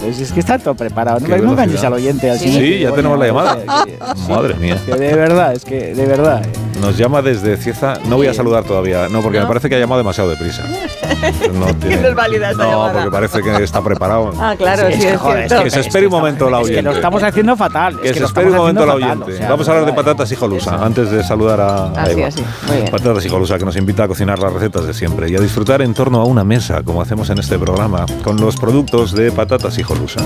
Pues 0.00 0.18
es 0.20 0.32
que 0.32 0.40
está 0.40 0.58
todo 0.58 0.74
preparado. 0.74 1.20
No, 1.20 1.36
no 1.38 1.52
engañes 1.52 1.82
al 1.84 1.92
oyente. 1.94 2.30
Al 2.30 2.38
Sí. 2.38 2.80
ya 2.80 2.90
tenemos 2.92 3.18
la 3.18 3.26
llamada. 3.26 3.56
Que- 3.84 3.92
que- 3.92 3.98
Madre 4.28 4.54
mía. 4.56 4.76
que 4.84 4.94
de 4.94 5.14
verdad, 5.14 5.52
es 5.54 5.64
que 5.64 5.94
de 5.94 6.06
verdad. 6.06 6.42
eh. 6.44 6.48
Nos 6.80 6.98
llama 6.98 7.22
desde 7.22 7.56
Cieza. 7.56 7.94
No 8.08 8.16
voy 8.16 8.26
a 8.26 8.34
saludar 8.34 8.64
todavía, 8.64 9.08
no, 9.08 9.22
porque 9.22 9.38
¿No? 9.38 9.44
me 9.44 9.48
parece 9.48 9.68
que 9.68 9.76
ha 9.76 9.78
llamado 9.78 9.98
demasiado 9.98 10.28
deprisa. 10.30 10.64
No, 11.52 11.66
tiene- 11.76 11.96
no 12.02 12.08
es 12.08 12.14
válida 12.14 12.50
esta 12.50 12.64
no, 12.64 12.70
llamada. 12.70 12.92
porque 12.92 13.10
parece 13.10 13.42
que 13.42 13.62
está 13.64 13.82
preparado. 13.82 14.32
Ah, 14.38 14.54
claro, 14.56 14.88
Sí, 14.90 15.00
sí, 15.00 15.06
es 15.08 15.20
que, 15.20 15.42
es 15.42 15.48
cierto. 15.48 15.64
Que 15.64 15.70
se 15.70 15.80
espere 15.80 16.06
un 16.06 16.12
momento 16.12 16.50
la 16.50 16.58
Es 16.60 16.66
que 16.66 16.72
oyente. 16.72 16.90
lo 16.90 16.96
estamos 16.96 17.22
haciendo 17.22 17.56
fatal. 17.56 18.00
Que 18.00 18.14
se 18.14 18.24
espere 18.24 18.50
un 18.50 18.56
momento 18.56 18.86
la 18.86 18.94
oyente. 18.94 19.32
o 19.32 19.36
sea, 19.36 19.48
Vamos 19.50 19.68
a 19.68 19.72
hablar 19.72 19.86
de 19.86 19.92
patatas 19.92 20.30
hijolusa 20.32 20.84
antes 20.84 21.10
de 21.10 21.22
saludar 21.24 21.60
a, 21.60 21.84
a 21.86 22.02
Así, 22.02 22.12
Eva. 22.12 22.28
así. 22.28 22.44
Muy 22.66 22.76
bien. 22.76 22.90
Patatas 22.90 23.24
hijolusa 23.24 23.58
que 23.58 23.64
nos 23.64 23.76
invita 23.76 24.04
a 24.04 24.08
cocinar 24.08 24.38
las 24.38 24.52
recetas 24.52 24.86
de 24.86 24.94
siempre 24.94 25.30
y 25.30 25.36
a 25.36 25.40
disfrutar 25.40 25.82
en 25.82 25.94
torno 25.94 26.20
a 26.20 26.24
una 26.24 26.44
mesa, 26.44 26.82
como 26.82 27.00
hacemos 27.02 27.30
en 27.30 27.38
este 27.38 27.58
programa, 27.58 28.06
con 28.22 28.36
los 28.40 28.56
productos 28.56 29.12
de 29.14 29.30
patatas 29.32 29.78
hijolusa. 29.78 30.20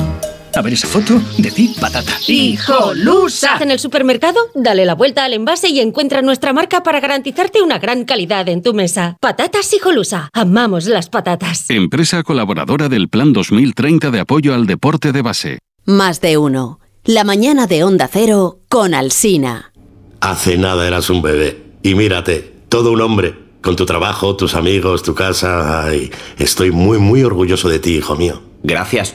A 0.58 0.60
ver 0.60 0.72
esa 0.72 0.88
foto 0.88 1.22
de 1.36 1.52
ti, 1.52 1.72
patata. 1.80 2.18
¡Hijolusa! 2.26 3.58
En 3.60 3.70
el 3.70 3.78
supermercado, 3.78 4.40
dale 4.56 4.84
la 4.84 4.96
vuelta 4.96 5.24
al 5.24 5.32
envase 5.32 5.68
y 5.68 5.78
encuentra 5.78 6.20
nuestra 6.20 6.52
marca 6.52 6.82
para 6.82 6.98
garantizarte 6.98 7.62
una 7.62 7.78
gran 7.78 8.04
calidad 8.04 8.48
en 8.48 8.64
tu 8.64 8.74
mesa. 8.74 9.16
Patatas 9.20 9.72
Hijolusa. 9.72 10.30
Amamos 10.32 10.86
las 10.86 11.10
patatas. 11.10 11.70
Empresa 11.70 12.24
colaboradora 12.24 12.88
del 12.88 13.08
Plan 13.08 13.32
2030 13.32 14.10
de 14.10 14.18
apoyo 14.18 14.52
al 14.52 14.66
deporte 14.66 15.12
de 15.12 15.22
base. 15.22 15.58
Más 15.84 16.20
de 16.20 16.38
uno. 16.38 16.80
La 17.04 17.22
mañana 17.22 17.68
de 17.68 17.84
Onda 17.84 18.08
Cero 18.12 18.58
con 18.68 18.94
Alsina. 18.94 19.72
Hace 20.20 20.58
nada 20.58 20.88
eras 20.88 21.08
un 21.08 21.22
bebé. 21.22 21.62
Y 21.84 21.94
mírate, 21.94 22.52
todo 22.68 22.90
un 22.90 23.00
hombre. 23.00 23.36
Con 23.62 23.76
tu 23.76 23.86
trabajo, 23.86 24.34
tus 24.34 24.56
amigos, 24.56 25.04
tu 25.04 25.14
casa. 25.14 25.84
Ay, 25.84 26.10
estoy 26.36 26.72
muy, 26.72 26.98
muy 26.98 27.22
orgulloso 27.22 27.68
de 27.68 27.78
ti, 27.78 27.94
hijo 27.94 28.16
mío. 28.16 28.42
Gracias. 28.64 29.14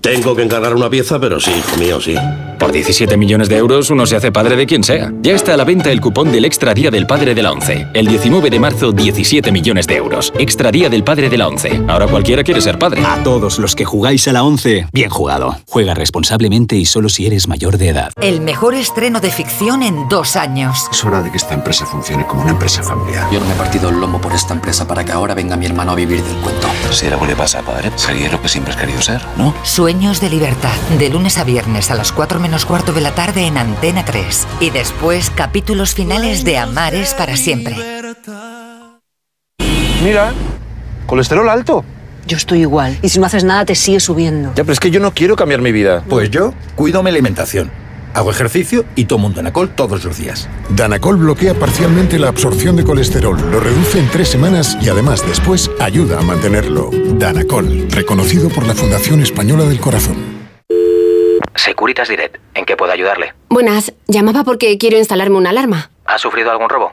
Tengo 0.00 0.34
que 0.34 0.42
encargar 0.42 0.74
una 0.74 0.88
pieza, 0.88 1.20
pero 1.20 1.38
sí, 1.40 1.50
hijo 1.50 1.76
mío, 1.76 2.00
sí. 2.00 2.14
Por 2.58 2.72
17 2.72 3.16
millones 3.16 3.48
de 3.48 3.56
euros 3.56 3.88
uno 3.90 4.04
se 4.06 4.16
hace 4.16 4.32
padre 4.32 4.54
de 4.54 4.66
quien 4.66 4.84
sea. 4.84 5.12
Ya 5.22 5.32
está 5.32 5.54
a 5.54 5.56
la 5.56 5.64
venta 5.64 5.90
el 5.90 6.00
cupón 6.00 6.30
del 6.30 6.44
Extra 6.44 6.74
Día 6.74 6.90
del 6.90 7.06
Padre 7.06 7.34
de 7.34 7.42
la 7.42 7.52
ONCE. 7.52 7.88
El 7.94 8.06
19 8.06 8.50
de 8.50 8.60
marzo, 8.60 8.92
17 8.92 9.50
millones 9.50 9.86
de 9.86 9.96
euros. 9.96 10.32
Extra 10.38 10.70
Día 10.70 10.90
del 10.90 11.02
Padre 11.02 11.30
de 11.30 11.38
la 11.38 11.48
ONCE. 11.48 11.82
Ahora 11.88 12.06
cualquiera 12.06 12.44
quiere 12.44 12.60
ser 12.60 12.78
padre. 12.78 13.02
A 13.04 13.22
todos 13.22 13.58
los 13.58 13.74
que 13.74 13.86
jugáis 13.86 14.28
a 14.28 14.32
la 14.32 14.42
11, 14.42 14.88
bien 14.92 15.08
jugado. 15.08 15.56
Juega 15.68 15.94
responsablemente 15.94 16.76
y 16.76 16.84
solo 16.84 17.08
si 17.08 17.26
eres 17.26 17.48
mayor 17.48 17.78
de 17.78 17.88
edad. 17.88 18.12
El 18.20 18.42
mejor 18.42 18.74
estreno 18.74 19.20
de 19.20 19.30
ficción 19.30 19.82
en 19.82 20.08
dos 20.08 20.36
años. 20.36 20.86
Es 20.92 21.02
hora 21.02 21.22
de 21.22 21.30
que 21.30 21.38
esta 21.38 21.54
empresa 21.54 21.86
funcione 21.86 22.26
como 22.26 22.42
una 22.42 22.52
empresa 22.52 22.82
familiar. 22.82 23.26
Yo 23.32 23.40
no 23.40 23.46
me 23.46 23.52
he 23.52 23.56
partido 23.56 23.88
el 23.88 24.00
lomo 24.00 24.20
por 24.20 24.32
esta 24.32 24.52
empresa 24.52 24.86
para 24.86 25.04
que 25.04 25.12
ahora 25.12 25.34
venga 25.34 25.56
mi 25.56 25.64
hermano 25.64 25.92
a 25.92 25.94
vivir 25.94 26.22
del 26.22 26.36
cuento. 26.36 26.68
Si 26.90 27.06
algo 27.06 27.24
le 27.24 27.36
pasa 27.36 27.60
a 27.60 27.62
padre, 27.62 27.90
sería 27.96 28.30
lo 28.30 28.40
que 28.40 28.48
siempre 28.48 28.74
has 28.74 28.80
querido 28.80 29.00
ser, 29.00 29.20
¿no? 29.38 29.54
Sueños 29.90 30.20
de 30.20 30.30
libertad. 30.30 30.76
De 31.00 31.08
lunes 31.08 31.36
a 31.36 31.42
viernes 31.42 31.90
a 31.90 31.96
las 31.96 32.12
4 32.12 32.38
menos 32.38 32.64
cuarto 32.64 32.92
de 32.92 33.00
la 33.00 33.12
tarde 33.12 33.48
en 33.48 33.58
Antena 33.58 34.04
3. 34.04 34.46
Y 34.60 34.70
después 34.70 35.30
capítulos 35.30 35.94
finales 35.94 36.44
de 36.44 36.58
Amares 36.58 37.12
para 37.12 37.36
siempre. 37.36 37.74
Mira, 40.04 40.32
colesterol 41.06 41.48
alto. 41.48 41.84
Yo 42.24 42.36
estoy 42.36 42.60
igual. 42.60 43.00
Y 43.02 43.08
si 43.08 43.18
no 43.18 43.26
haces 43.26 43.42
nada, 43.42 43.64
te 43.64 43.74
sigue 43.74 43.98
subiendo. 43.98 44.50
Ya, 44.54 44.62
pero 44.62 44.74
es 44.74 44.78
que 44.78 44.92
yo 44.92 45.00
no 45.00 45.12
quiero 45.12 45.34
cambiar 45.34 45.60
mi 45.60 45.72
vida. 45.72 46.04
Pues 46.08 46.30
yo 46.30 46.54
cuido 46.76 47.02
mi 47.02 47.10
alimentación. 47.10 47.72
Hago 48.14 48.30
ejercicio 48.30 48.84
y 48.96 49.04
tomo 49.04 49.26
un 49.28 49.34
Danacol 49.34 49.70
todos 49.70 50.04
los 50.04 50.18
días. 50.18 50.48
Danacol 50.70 51.16
bloquea 51.16 51.54
parcialmente 51.54 52.18
la 52.18 52.28
absorción 52.28 52.76
de 52.76 52.84
colesterol, 52.84 53.38
lo 53.50 53.60
reduce 53.60 53.98
en 53.98 54.08
tres 54.10 54.28
semanas 54.28 54.76
y 54.82 54.88
además 54.88 55.26
después 55.26 55.70
ayuda 55.78 56.18
a 56.18 56.22
mantenerlo. 56.22 56.90
Danacol, 56.92 57.90
reconocido 57.90 58.48
por 58.48 58.66
la 58.66 58.74
Fundación 58.74 59.20
Española 59.22 59.64
del 59.64 59.80
Corazón. 59.80 60.40
Securitas 61.54 62.08
Direct. 62.08 62.36
¿En 62.54 62.64
qué 62.64 62.76
puedo 62.76 62.92
ayudarle? 62.92 63.34
Buenas, 63.48 63.92
llamaba 64.06 64.44
porque 64.44 64.76
quiero 64.78 64.98
instalarme 64.98 65.36
una 65.36 65.50
alarma. 65.50 65.90
¿Ha 66.06 66.18
sufrido 66.18 66.50
algún 66.50 66.68
robo? 66.68 66.92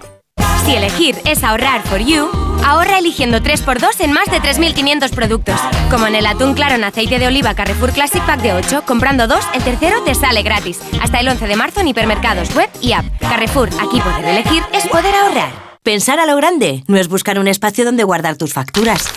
Si 0.65 0.75
elegir 0.75 1.15
es 1.25 1.43
ahorrar 1.43 1.81
for 1.83 1.99
you, 1.99 2.29
ahorra 2.63 2.99
eligiendo 2.99 3.39
3x2 3.39 3.99
en 3.99 4.13
más 4.13 4.25
de 4.25 4.39
3.500 4.39 5.09
productos. 5.13 5.59
Como 5.89 6.07
en 6.07 6.15
el 6.15 6.25
atún 6.25 6.53
claro 6.53 6.75
en 6.75 6.83
aceite 6.83 7.17
de 7.17 7.27
oliva 7.27 7.55
Carrefour 7.55 7.91
Classic 7.91 8.23
Pack 8.25 8.41
de 8.41 8.53
8, 8.53 8.83
comprando 8.85 9.27
2, 9.27 9.39
el 9.55 9.63
tercero 9.63 10.03
te 10.03 10.13
sale 10.13 10.43
gratis. 10.43 10.79
Hasta 11.01 11.19
el 11.19 11.27
11 11.27 11.47
de 11.47 11.55
marzo 11.55 11.81
en 11.81 11.87
hipermercados, 11.87 12.53
web 12.55 12.69
y 12.79 12.93
app. 12.93 13.05
Carrefour, 13.19 13.69
aquí 13.79 13.99
poder 13.99 14.25
elegir 14.25 14.63
es 14.73 14.87
poder 14.87 15.15
ahorrar. 15.15 15.51
Pensar 15.83 16.19
a 16.19 16.27
lo 16.27 16.35
grande 16.35 16.83
no 16.87 16.97
es 16.97 17.07
buscar 17.07 17.39
un 17.39 17.47
espacio 17.47 17.83
donde 17.83 18.03
guardar 18.03 18.37
tus 18.37 18.53
facturas. 18.53 19.07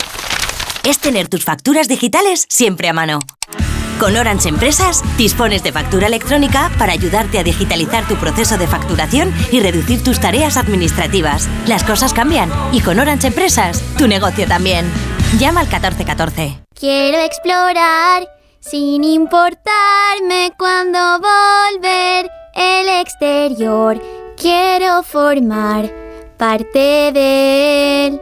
Es 0.83 0.99
tener 0.99 1.27
tus 1.27 1.43
facturas 1.43 1.87
digitales 1.87 2.45
siempre 2.49 2.89
a 2.89 2.93
mano. 2.93 3.19
Con 3.99 4.17
Orange 4.17 4.49
Empresas 4.49 5.01
dispones 5.17 5.63
de 5.63 5.71
factura 5.71 6.07
electrónica 6.07 6.69
para 6.77 6.91
ayudarte 6.91 7.39
a 7.39 7.43
digitalizar 7.43 8.05
tu 8.07 8.15
proceso 8.15 8.57
de 8.57 8.67
facturación 8.67 9.33
y 9.51 9.61
reducir 9.61 10.03
tus 10.03 10.19
tareas 10.19 10.57
administrativas. 10.57 11.47
Las 11.65 11.83
cosas 11.85 12.13
cambian 12.13 12.51
y 12.73 12.81
con 12.81 12.99
Orange 12.99 13.27
Empresas 13.27 13.81
tu 13.97 14.07
negocio 14.07 14.47
también. 14.47 14.85
Llama 15.39 15.61
al 15.61 15.67
1414. 15.67 16.59
Quiero 16.77 17.19
explorar 17.19 18.27
sin 18.59 19.05
importarme 19.05 20.51
cuando 20.57 20.99
volver 21.19 22.29
el 22.53 22.89
exterior. 22.99 24.01
Quiero 24.35 25.03
formar 25.03 25.89
parte 26.37 27.11
de 27.13 28.07
él. 28.07 28.21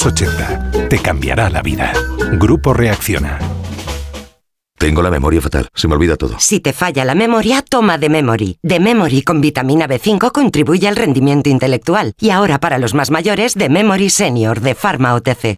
Te 0.89 0.97
cambiará 0.97 1.47
la 1.51 1.61
vida. 1.61 1.93
Grupo 2.31 2.73
Reacciona. 2.73 3.37
Tengo 4.79 5.03
la 5.03 5.11
memoria 5.11 5.39
fatal, 5.41 5.67
se 5.75 5.87
me 5.87 5.93
olvida 5.93 6.15
todo. 6.15 6.39
Si 6.39 6.59
te 6.59 6.73
falla 6.73 7.05
la 7.05 7.13
memoria, 7.13 7.61
toma 7.61 7.99
de 7.99 8.09
Memory. 8.09 8.57
De 8.63 8.79
Memory 8.79 9.21
con 9.21 9.41
vitamina 9.41 9.87
B5 9.87 10.31
contribuye 10.31 10.87
al 10.87 10.95
rendimiento 10.95 11.51
intelectual. 11.51 12.13
Y 12.19 12.31
ahora 12.31 12.59
para 12.59 12.79
los 12.79 12.95
más 12.95 13.11
mayores, 13.11 13.53
de 13.53 13.69
Memory 13.69 14.09
Senior 14.09 14.61
de 14.61 14.73
Pharma 14.73 15.13
OTC. 15.13 15.57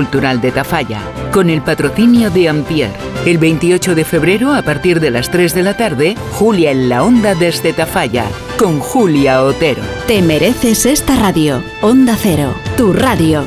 de 0.00 0.50
Tafalla, 0.50 1.02
con 1.30 1.50
el 1.50 1.60
patrocinio 1.60 2.30
de 2.30 2.48
Ampier. 2.48 2.90
El 3.26 3.36
28 3.36 3.94
de 3.94 4.04
febrero, 4.06 4.54
a 4.54 4.62
partir 4.62 4.98
de 4.98 5.10
las 5.10 5.30
3 5.30 5.54
de 5.54 5.62
la 5.62 5.76
tarde, 5.76 6.16
Julia 6.32 6.70
en 6.70 6.88
la 6.88 7.04
Onda 7.04 7.34
desde 7.34 7.74
Tafalla, 7.74 8.24
con 8.58 8.80
Julia 8.80 9.42
Otero. 9.42 9.82
Te 10.06 10.22
mereces 10.22 10.86
esta 10.86 11.16
radio. 11.16 11.62
Onda 11.82 12.16
Cero, 12.18 12.54
tu 12.78 12.94
radio. 12.94 13.44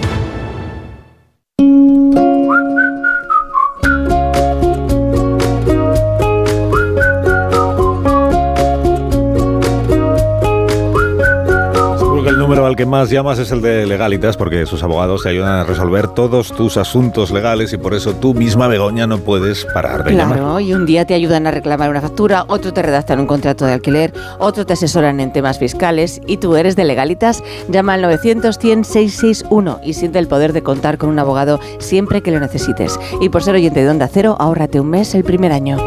Al 12.74 12.77
que 12.77 12.85
más 12.88 13.11
llamas 13.11 13.38
es 13.38 13.52
el 13.52 13.61
de 13.61 13.85
Legalitas, 13.85 14.35
porque 14.35 14.66
sus 14.66 14.82
abogados 14.82 15.22
te 15.22 15.30
ayudan 15.30 15.60
a 15.60 15.64
resolver 15.64 16.08
todos 16.08 16.52
tus 16.52 16.77
asuntos 16.77 17.30
legales 17.30 17.72
y 17.72 17.77
por 17.77 17.93
eso 17.93 18.16
tú 18.16 18.34
misma, 18.34 18.68
Begoña, 18.68 19.06
no 19.06 19.19
puedes 19.19 19.64
parar 19.66 20.03
de 20.03 20.16
llamar. 20.16 20.40
Claro, 20.40 20.60
y 20.60 20.74
un 20.74 20.88
día 20.88 21.06
te 21.06 21.14
ayudan 21.14 21.45
a 21.45 21.52
reclamar 21.52 21.92
una 21.92 22.02
factura, 22.02 22.45
otro 22.48 22.74
te 22.74 22.82
redactan 22.82 23.19
un 23.19 23.27
contrato 23.27 23.68
de 23.68 23.74
alquiler, 23.74 24.11
otro 24.40 24.66
te 24.66 24.74
asesoran 24.74 25.19
en 25.19 25.32
temas 25.32 25.60
fiscales 25.60 26.19
y 26.26 26.38
tú 26.38 26.56
eres 26.56 26.76
de 26.76 26.84
legalitas. 26.84 27.43
Llama 27.69 27.93
al 27.93 28.02
900 28.02 28.58
100 28.58 28.85
661 28.85 29.80
y 29.84 29.93
siente 29.93 30.18
el 30.18 30.27
poder 30.27 30.52
de 30.52 30.64
contar 30.64 30.98
con 30.98 31.10
un 31.10 31.19
abogado 31.19 31.60
siempre 31.77 32.24
que 32.24 32.32
lo 32.32 32.40
necesites. 32.40 33.00
Y 33.22 33.30
por 33.30 33.43
ser 33.43 33.53
oyente 33.53 33.84
de 33.84 33.90
Onda 33.90 34.10
Cero, 34.11 34.35
ahórrate 34.40 34.80
un 34.80 34.90
mes 34.90 35.14
el 35.14 35.24
primer 35.24 35.52
año. 35.52 35.77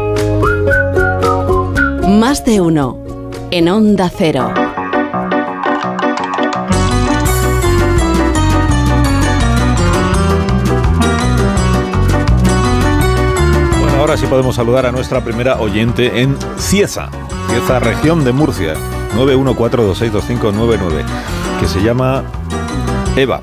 Más 2.07 2.45
de 2.45 2.61
uno. 2.61 2.97
En 3.51 3.67
Onda 3.67 4.09
Cero. 4.09 4.53
Ahora 14.07 14.17
sí 14.17 14.25
podemos 14.27 14.55
saludar 14.55 14.85
a 14.85 14.91
nuestra 14.93 15.19
primera 15.19 15.59
oyente 15.59 16.21
en 16.21 16.37
Cieza, 16.55 17.09
Cieza, 17.49 17.79
región 17.79 18.23
de 18.23 18.31
Murcia, 18.31 18.73
914262599, 19.17 21.03
que 21.59 21.67
se 21.67 21.81
llama 21.83 22.23
Eva. 23.17 23.41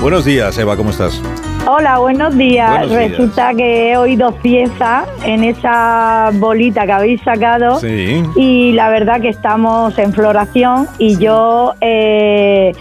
Buenos 0.00 0.24
días, 0.24 0.56
Eva, 0.56 0.78
¿cómo 0.78 0.88
estás? 0.88 1.20
Hola, 1.66 1.98
buenos 1.98 2.34
días. 2.38 2.70
Buenos 2.70 2.88
días. 2.88 3.10
Resulta 3.10 3.52
que 3.54 3.90
he 3.92 3.96
oído 3.98 4.32
pieza 4.36 5.04
en 5.26 5.44
esa 5.44 6.30
bolita 6.36 6.86
que 6.86 6.92
habéis 6.92 7.20
sacado 7.20 7.78
Sí. 7.78 8.22
y 8.34 8.72
la 8.72 8.88
verdad 8.88 9.20
que 9.20 9.28
estamos 9.28 9.98
en 9.98 10.14
floración 10.14 10.88
y 10.96 11.18
yo 11.18 11.74
eh, 11.82 12.72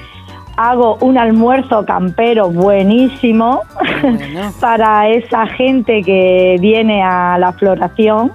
hago 0.69 0.97
un 1.01 1.17
almuerzo 1.17 1.85
campero 1.85 2.49
buenísimo 2.49 3.61
para 4.59 5.09
esa 5.09 5.47
gente 5.47 6.01
que 6.03 6.57
viene 6.59 7.01
a 7.03 7.37
la 7.39 7.51
floración. 7.53 8.31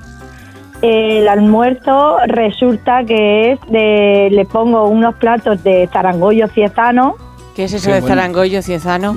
El 0.83 1.27
almuerzo 1.29 2.19
resulta 2.27 3.05
que 3.05 3.53
es 3.53 3.61
de, 3.69 4.29
le 4.31 4.45
pongo 4.45 4.89
unos 4.89 5.15
platos 5.17 5.63
de 5.65 5.89
zarangollo 5.93 6.49
ciezano. 6.49 7.15
¿Qué 7.55 7.65
es 7.65 7.73
eso 7.73 7.87
Qué 7.89 7.95
de 7.95 8.01
bueno. 8.03 8.15
zarangollo 8.17 8.61
ciezano? 8.63 9.15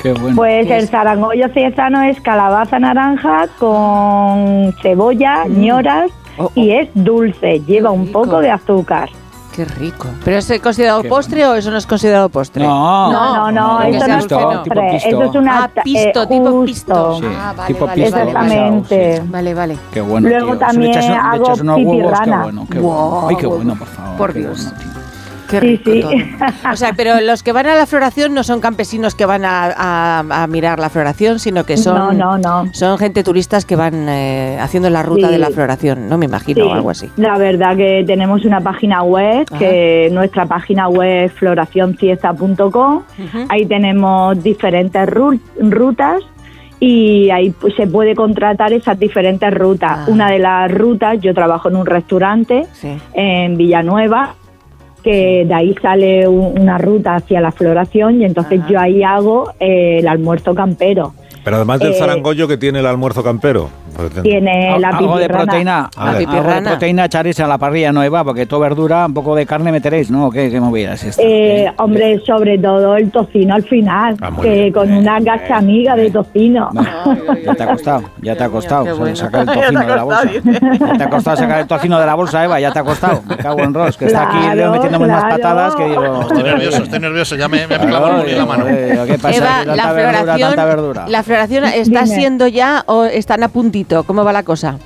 qué 0.00 0.12
bueno. 0.12 0.36
Pues 0.36 0.70
el 0.70 0.86
zarangollo 0.88 1.48
ciezano 1.48 2.02
es 2.02 2.20
calabaza 2.20 2.78
naranja 2.78 3.46
con 3.58 4.72
cebolla, 4.80 5.44
Mm. 5.48 5.60
ñoras 5.60 6.10
y 6.54 6.70
es 6.70 6.88
dulce, 6.94 7.60
lleva 7.66 7.90
un 7.90 8.10
poco 8.12 8.40
de 8.40 8.50
azúcar. 8.50 9.10
Qué 9.54 9.66
rico. 9.66 10.08
¿Pero 10.24 10.38
es 10.38 10.60
considerado 10.62 11.02
Qué 11.02 11.08
postre 11.10 11.46
o 11.46 11.54
eso 11.54 11.70
no 11.70 11.76
es 11.76 11.86
considerado 11.86 12.30
postre? 12.30 12.64
No. 12.64 13.12
No, 13.12 13.50
no, 13.50 13.78
no, 13.78 13.78
que 13.80 13.96
eso 13.98 14.06
no 14.08 14.14
es 14.14 14.20
pisto, 14.24 14.40
postre, 14.40 14.62
tipo 14.62 14.90
pisto. 14.92 15.08
eso 15.08 15.22
es 15.24 15.34
una 15.34 15.64
Ah, 15.64 15.68
pisto, 15.84 16.22
eh, 16.22 16.26
tipo 16.26 16.50
justo. 16.50 16.64
pisto. 16.64 17.14
Sí, 17.18 17.24
Ah, 17.38 17.54
vale, 17.56 17.74
tipo 17.74 17.86
vale, 17.86 18.02
pisto 18.02 18.18
vale, 18.18 18.32
vale. 18.32 18.54
Exactamente. 18.54 19.22
Vale, 19.26 19.54
vale. 19.54 19.78
Qué 19.92 20.00
bueno, 20.00 20.28
Luego 20.28 20.46
tío. 20.52 20.58
también 20.58 20.80
le 20.92 20.98
echas, 20.98 21.04
un- 21.04 21.10
le 21.12 21.16
hago 21.18 21.44
echas 21.44 21.60
unos 21.60 21.76
huevos, 21.76 22.20
qué 22.24 22.30
bueno, 22.30 22.66
qué 22.70 22.78
bueno. 22.80 22.98
Wow. 23.10 23.28
Ay, 23.28 23.36
qué 23.36 23.46
bueno, 23.46 23.76
por 23.76 23.88
favor. 23.88 24.16
Por 24.16 24.32
Dios. 24.32 24.72
Qué 25.52 25.60
Sí, 25.60 25.66
rico 25.66 25.90
sí. 25.92 26.00
todo. 26.00 26.12
O 26.72 26.76
sea, 26.76 26.92
pero 26.96 27.20
los 27.20 27.42
que 27.44 27.52
van 27.52 27.66
a 27.66 27.74
la 27.76 27.86
floración 27.86 28.34
no 28.34 28.42
son 28.42 28.60
campesinos 28.60 29.14
que 29.14 29.24
van 29.26 29.44
a, 29.44 29.66
a- 29.66 30.42
a 30.42 30.46
mirar 30.48 30.78
la 30.80 30.90
floración, 30.90 31.38
sino 31.38 31.64
que 31.64 31.76
son, 31.76 31.94
No, 31.96 32.12
no, 32.12 32.38
no. 32.38 32.72
son 32.74 32.98
gente 32.98 33.22
turistas 33.22 33.64
que 33.64 33.76
van 33.76 34.08
eh, 34.08 34.58
haciendo 34.60 34.90
la 34.90 35.02
ruta 35.02 35.26
Sí. 35.28 35.32
de 35.34 35.38
la 35.38 35.50
floración, 35.50 36.08
no 36.08 36.18
me 36.18 36.24
imagino, 36.26 36.64
Sí, 36.64 36.70
o 36.70 36.72
algo 36.72 36.90
así. 36.90 37.08
La 37.16 37.38
verdad 37.38 37.76
que 37.76 38.02
tenemos 38.06 38.44
una 38.44 38.60
página 38.60 39.02
web, 39.02 39.46
que 39.58 40.08
nuestra 40.12 40.46
página 40.46 40.88
web 40.88 41.26
es 41.26 41.32
floracioncieza.com. 41.32 43.02
Ahí 43.48 43.66
tenemos 43.66 44.42
diferentes 44.42 45.06
ru- 45.08 45.40
rutas 45.60 46.22
y 46.80 47.30
ahí 47.30 47.50
pues, 47.50 47.74
se 47.76 47.86
puede 47.86 48.14
contratar 48.14 48.72
esas 48.72 48.98
diferentes 48.98 49.52
rutas. 49.54 50.08
Una 50.08 50.30
de 50.30 50.38
las 50.38 50.70
rutas, 50.72 51.20
yo 51.20 51.32
trabajo 51.34 51.68
en 51.68 51.76
un 51.76 51.86
restaurante 51.86 52.66
en 53.14 53.56
Villanueva, 53.56 54.34
que 55.02 55.44
de 55.46 55.54
ahí 55.54 55.74
sale 55.82 56.26
un- 56.28 56.58
una 56.60 56.78
ruta 56.78 57.16
hacia 57.16 57.40
la 57.40 57.52
floración 57.52 58.20
y 58.20 58.24
entonces 58.24 58.60
yo 58.68 58.78
ahí 58.80 59.02
hago 59.02 59.52
eh, 59.60 59.98
el 59.98 60.08
almuerzo 60.08 60.54
campero. 60.54 61.14
Pero 61.44 61.56
además 61.56 61.80
del 61.80 61.92
Eh, 61.92 61.96
zarangollo 61.98 62.46
que 62.46 62.56
tiene 62.56 62.78
el 62.80 62.86
almuerzo 62.86 63.22
campero. 63.24 63.68
Tiene 64.22 64.78
la 64.78 64.88
Algo 64.88 65.18
de 65.18 65.28
proteína, 65.28 65.90
A 65.96 66.12
ver. 66.12 66.26
algo 66.28 66.52
de 66.54 66.62
proteína 66.62 67.04
echaréis 67.06 67.38
a 67.40 67.46
la 67.46 67.58
parrilla 67.58 67.92
nueva, 67.92 68.24
porque 68.24 68.46
todo 68.46 68.60
verdura, 68.60 69.06
un 69.06 69.14
poco 69.14 69.34
de 69.34 69.46
carne 69.46 69.72
meteréis, 69.72 70.10
¿no? 70.10 70.30
¿Qué, 70.30 70.50
qué 70.50 70.60
movidas 70.60 71.02
es 71.02 71.10
esta? 71.10 71.22
Eh, 71.22 71.72
hombre, 71.78 72.20
sobre 72.26 72.58
todo 72.58 72.96
el 72.96 73.10
tocino 73.10 73.54
al 73.54 73.62
final, 73.64 74.16
Ah, 74.20 74.30
que 74.40 74.48
bien, 74.50 74.72
con 74.72 74.92
una 74.92 75.20
gacha 75.20 75.56
amiga 75.58 75.94
de 75.96 76.10
tocino. 76.10 76.70
Ya 77.44 77.54
te 77.54 77.62
ha 77.62 77.66
costado, 77.68 78.02
ya 78.20 78.36
te 78.36 78.44
ha 78.44 78.48
costado 78.48 78.84
qué 78.84 78.90
o 78.92 78.94
sea, 78.94 79.00
bueno. 79.02 79.16
sacar 79.16 79.40
el 79.40 79.46
tocino 79.54 79.80
de 79.80 79.86
la 79.96 80.02
bolsa. 80.04 80.22
Ya 80.32 80.96
te 80.98 81.04
ha 81.04 81.10
costado 81.10 81.36
sacar 81.36 81.60
el 81.60 81.66
tocino 81.66 81.98
de 82.00 82.06
la 82.06 82.14
bolsa, 82.14 82.44
Eva, 82.44 82.60
ya 82.60 82.72
te 82.72 82.78
ha 82.78 82.84
costado. 82.84 83.22
Me 83.26 83.36
cago 83.36 83.60
en 83.62 83.74
Ross, 83.74 83.96
que 83.96 84.06
está 84.06 84.22
aquí 84.28 84.38
Claro, 84.38 84.54
Leo 84.56 84.72
metiéndome 84.72 85.04
unas 85.06 85.20
claro. 85.24 85.36
patadas 85.36 85.74
que 85.76 85.84
digo... 85.88 86.20
Estoy 86.22 86.42
nervioso, 86.42 86.82
estoy 86.82 87.00
nervioso. 87.00 87.36
Ya 87.36 87.48
me, 87.48 87.66
me 87.66 87.74
ha 87.74 87.78
Claro, 87.78 88.24
en 88.24 88.38
la 88.38 88.46
mano. 88.46 88.64
¿Qué 88.66 89.18
pasa? 89.20 89.36
Eva, 89.36 89.64
la 89.64 89.76
tanta 89.76 89.92
verdura, 89.92 90.18
floración, 90.22 90.48
tanta 90.50 90.64
verdura. 90.64 91.04
la 91.08 91.22
floración 91.22 91.64
está 91.64 92.02
Dime. 92.04 92.06
siendo 92.16 92.46
ya 92.48 92.82
o 92.86 93.04
están 93.04 93.42
a 93.42 93.48
puntito, 93.48 93.81
¿cómo 94.06 94.24
va 94.24 94.32
la 94.32 94.42
cosa? 94.42 94.78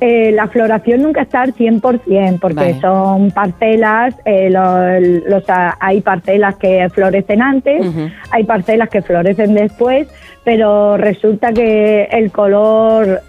Eh, 0.00 0.30
la 0.32 0.46
floración 0.46 1.02
nunca 1.02 1.22
está 1.22 1.42
al 1.42 1.54
100%, 1.54 2.38
porque 2.38 2.54
Vale. 2.54 2.80
son 2.80 3.32
parcelas, 3.32 4.14
eh, 4.24 4.48
lo- 4.48 5.00
los, 5.28 5.42
a- 5.50 5.76
hay 5.80 6.00
parcelas 6.02 6.54
que 6.56 6.88
florecen 6.90 7.42
antes, 7.42 7.84
hay 8.30 8.44
parcelas 8.44 8.88
que 8.90 9.02
florecen 9.02 9.54
después, 9.54 10.06
pero 10.44 10.96
resulta 10.96 11.52
que 11.52 12.04
el 12.12 12.30
color, 12.30 13.22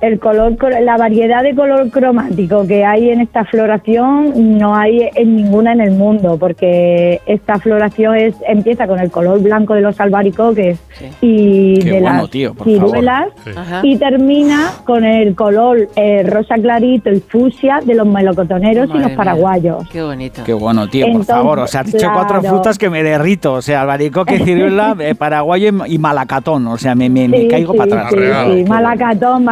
el 0.00 0.18
color, 0.18 0.56
la 0.82 0.96
variedad 0.96 1.42
de 1.42 1.54
color 1.54 1.90
cromático 1.90 2.66
que 2.66 2.84
hay 2.84 3.10
en 3.10 3.20
esta 3.20 3.44
floración 3.44 4.58
no 4.58 4.74
hay 4.74 5.08
en 5.14 5.36
ninguna 5.36 5.72
en 5.72 5.80
el 5.80 5.92
mundo, 5.92 6.36
porque 6.38 7.20
esta 7.26 7.58
floración 7.58 8.16
es, 8.16 8.34
empieza 8.46 8.86
con 8.86 8.98
el 8.98 9.10
color 9.10 9.42
blanco 9.42 9.74
de 9.74 9.80
los 9.80 9.98
albaricoques 10.00 10.78
y 11.20 11.78
Qué 11.80 11.90
de 11.92 12.00
bueno, 12.00 12.22
las 12.22 12.30
tío, 12.30 12.54
ciruelas 12.62 13.28
Sí. 13.44 13.52
Y 13.82 13.96
termina 13.96 14.70
con 14.84 15.04
el 15.04 15.34
color 15.34 15.88
eh, 15.96 16.22
rosa 16.24 16.56
clarito 16.56 17.10
y 17.10 17.20
fucsia 17.20 17.80
de 17.84 17.94
los 17.94 18.06
melocotoneros 18.06 18.88
y 18.90 18.98
los 18.98 19.06
mía. 19.06 19.16
paraguayos. 19.16 19.88
Qué 19.88 20.02
bonito. 20.02 20.42
Qué 20.44 20.52
bueno, 20.52 20.88
tío, 20.88 21.06
Entonces, 21.06 21.34
por 21.34 21.44
favor. 21.44 21.58
O 21.60 21.66
sea, 21.66 21.80
has 21.82 21.92
dicho 21.92 22.08
cuatro 22.12 22.42
frutas 22.42 22.78
que 22.78 22.90
me 22.90 23.02
derrito. 23.02 23.54
O 23.54 23.62
sea, 23.62 23.82
albaricoque, 23.82 24.38
ciruela, 24.40 24.96
eh, 25.00 25.14
paraguayo 25.14 25.70
y, 25.86 25.98
malacatón. 25.98 26.66
O 26.66 26.76
sea, 26.76 26.94
me, 26.94 27.08
me, 27.08 27.28
me 27.28 27.48
caigo 27.48 27.72
sí, 27.72 27.78
para 27.78 28.06
atrás. 28.08 28.12
sí, 28.46 28.64
sí. 28.64 28.64
Malacatón, 28.68 29.44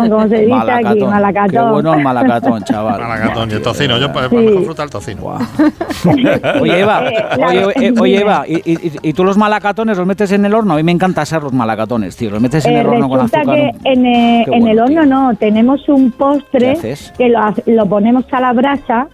malacatón, 0.00 0.10
como 0.10 0.28
se 0.28 0.40
dice 0.44 0.72
aquí, 0.72 1.00
malacatón. 1.04 1.50
Qué 1.50 1.58
bueno 1.72 1.94
el 1.94 2.02
malacatón, 2.02 2.62
chaval. 2.64 3.00
Malacatón 3.00 3.50
y 3.50 3.54
el 3.54 3.62
tocino. 3.62 3.98
Yo 3.98 4.12
para 4.12 4.28
Sí. 4.28 4.36
mejor 4.36 4.64
fruta 4.64 4.82
el 4.84 4.90
tocino. 4.90 5.22
Oye, 6.60 6.80
Eva, 6.80 7.08
Eh, 7.08 7.64
oye, 7.66 7.86
eh, 7.88 7.94
oye. 8.00 8.20
Eva, 8.20 8.44
¿y, 8.46 8.56
y, 8.72 8.92
y 9.02 9.12
tú 9.12 9.24
los 9.24 9.36
malacatones 9.36 9.96
los 9.96 10.06
metes 10.06 10.30
en 10.32 10.44
el 10.44 10.54
horno? 10.54 10.74
A 10.74 10.76
mí 10.76 10.82
me 10.82 10.92
encanta 10.92 11.22
hacer 11.22 11.42
los 11.42 11.52
malacatones, 11.52 12.16
tío. 12.16 12.30
Los 12.30 12.40
metes 12.40 12.64
en 12.66 12.74
Eh, 12.76 12.80
el 12.80 12.86
horno 12.86 13.08
con 13.08 13.20
azúcar. 13.20 13.44
que 13.54 13.70
en, 13.84 14.06
eh, 14.06 14.42
Qué 14.44 14.54
en 14.54 14.60
bueno, 14.64 14.70
el 14.72 14.78
horno 14.80 15.06
no, 15.06 15.34
tenemos 15.36 15.88
un 15.88 16.10
postre 16.12 16.76
que 17.16 17.28
lo, 17.66 17.86
ponemos 17.86 18.24
a 18.32 18.40
la 18.40 18.52
brasa 18.52 19.08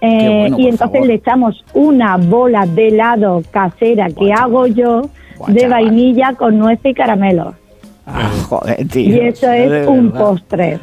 eh, 0.00 0.38
bueno, 0.40 0.58
y 0.58 0.68
entonces 0.68 0.92
favor. 0.92 1.06
le 1.08 1.14
echamos 1.14 1.64
una 1.74 2.16
bola 2.18 2.66
de 2.66 2.88
helado 2.88 3.42
casera 3.50 4.08
que 4.08 4.32
hago 4.32 4.66
yo 4.66 5.02
de 5.48 5.68
vainilla 5.68 6.34
con 6.34 6.58
nuez 6.58 6.78
y 6.84 6.92
caramelo. 6.94 7.54
Ah, 8.06 8.30
joder, 8.48 8.86
tío. 8.88 9.16
y 9.16 9.28
eso 9.28 9.48
de 9.48 9.82
es 9.82 9.86
un 9.88 10.10
verdad. 10.12 10.20
postre. 10.26 10.78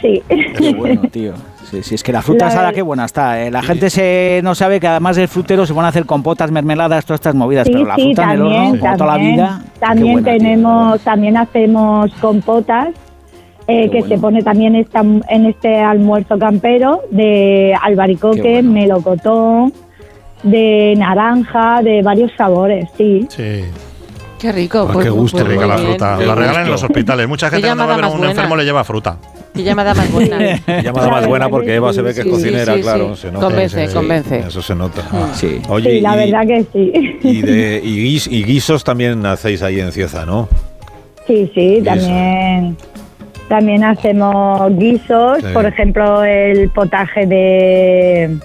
Sí. 0.00 0.22
Qué 0.56 0.74
bueno, 0.74 1.02
tío. 1.10 1.32
Sí, 1.70 1.82
sí, 1.82 1.96
es 1.96 2.02
que 2.02 2.12
la 2.12 2.22
fruta 2.22 2.46
La 2.46 2.50
asada, 2.52 2.72
qué 2.72 2.80
buena 2.82 3.04
está. 3.04 3.42
eh. 3.42 3.50
La 3.50 3.62
gente 3.62 3.90
se 3.90 4.40
no 4.42 4.54
sabe 4.54 4.80
que 4.80 4.86
además 4.86 5.16
del 5.16 5.28
frutero 5.28 5.66
se 5.66 5.72
van 5.74 5.84
a 5.84 5.88
hacer 5.88 6.06
compotas, 6.06 6.50
mermeladas, 6.50 7.04
todas 7.04 7.18
estas 7.18 7.34
movidas. 7.34 7.66
Sí, 7.66 7.72
pero 7.74 7.84
la 7.86 7.94
sí, 7.96 8.02
fruta 8.04 8.22
en 8.22 8.30
el 8.30 8.40
horno, 8.42 8.54
también, 8.54 8.78
como 8.80 8.96
toda 8.96 9.06
la 9.06 9.12
también. 9.14 9.34
vida. 9.34 9.62
También 9.80 10.12
buena, 10.14 10.30
tío. 10.30 10.38
tenemos, 10.38 11.00
también 11.00 11.36
hacemos 11.36 12.14
compotas 12.20 12.88
eh, 13.66 13.90
que 13.90 14.02
se 14.02 14.16
pone 14.16 14.42
también 14.42 14.76
esta, 14.76 15.00
en 15.00 15.44
este 15.46 15.78
almuerzo 15.80 16.38
campero 16.38 17.02
de 17.10 17.74
albaricoque, 17.82 18.62
melocotón, 18.62 19.74
de 20.42 20.94
naranja, 20.96 21.82
de 21.82 22.00
varios 22.02 22.32
sabores, 22.38 22.88
sí. 22.96 23.26
Sí. 23.28 23.64
Qué 24.38 24.52
rico. 24.52 24.86
Ah, 24.88 24.92
pues- 24.92 25.04
qué 25.04 25.10
gusto, 25.10 25.38
pues 25.38 25.48
rica 25.48 25.66
la 25.66 25.78
fruta. 25.78 26.16
Qué 26.18 26.26
La 26.26 26.34
regalan 26.34 26.64
en 26.66 26.70
los 26.70 26.82
hospitales. 26.82 27.26
Mucha 27.28 27.50
gente 27.50 27.66
cuando 27.66 27.86
va 27.86 27.92
a 27.94 27.96
ver 27.96 28.04
a 28.04 28.08
un 28.08 28.20
más 28.20 28.30
enfermo 28.30 28.48
buena. 28.50 28.62
le 28.62 28.66
lleva 28.66 28.84
fruta. 28.84 29.16
Qué 29.54 29.64
llamada 29.64 29.94
más 29.94 30.12
buena. 30.12 30.38
Llamada 30.82 31.08
más 31.08 31.26
buena 31.26 31.48
porque 31.48 31.74
Eva 31.74 31.92
se 31.92 32.02
ve 32.02 32.14
que 32.14 32.20
es 32.20 32.24
Sí, 32.26 32.30
cocinera, 32.30 32.72
sí, 32.74 32.78
sí, 32.78 32.82
claro. 32.82 33.16
sí. 33.16 33.22
Se 33.22 33.32
nota. 33.32 33.46
Convence, 33.46 33.88
Sí, 33.88 33.94
convence. 33.94 34.38
Eso 34.46 34.62
se 34.62 34.74
nota. 34.76 35.02
Sí. 35.34 35.60
Oye, 35.68 35.90
sí, 35.90 36.00
la 36.00 36.14
y, 36.14 36.30
verdad 36.30 36.46
que 36.46 36.64
sí. 36.72 37.18
y 37.22 37.42
de, 37.42 37.80
y, 37.82 37.96
guis- 38.16 38.28
y 38.30 38.44
guisos 38.44 38.84
también 38.84 39.26
hacéis 39.26 39.62
ahí 39.62 39.80
en 39.80 39.90
Cieza, 39.90 40.24
¿no? 40.24 40.48
Sí, 41.26 41.50
sí, 41.54 41.82
también, 41.84 42.76
también 43.48 43.82
hacemos 43.84 44.70
guisos, 44.78 45.38
Sí. 45.40 45.46
por 45.52 45.66
ejemplo, 45.66 46.22
el 46.22 46.70
potaje 46.70 47.26
de 47.26 48.36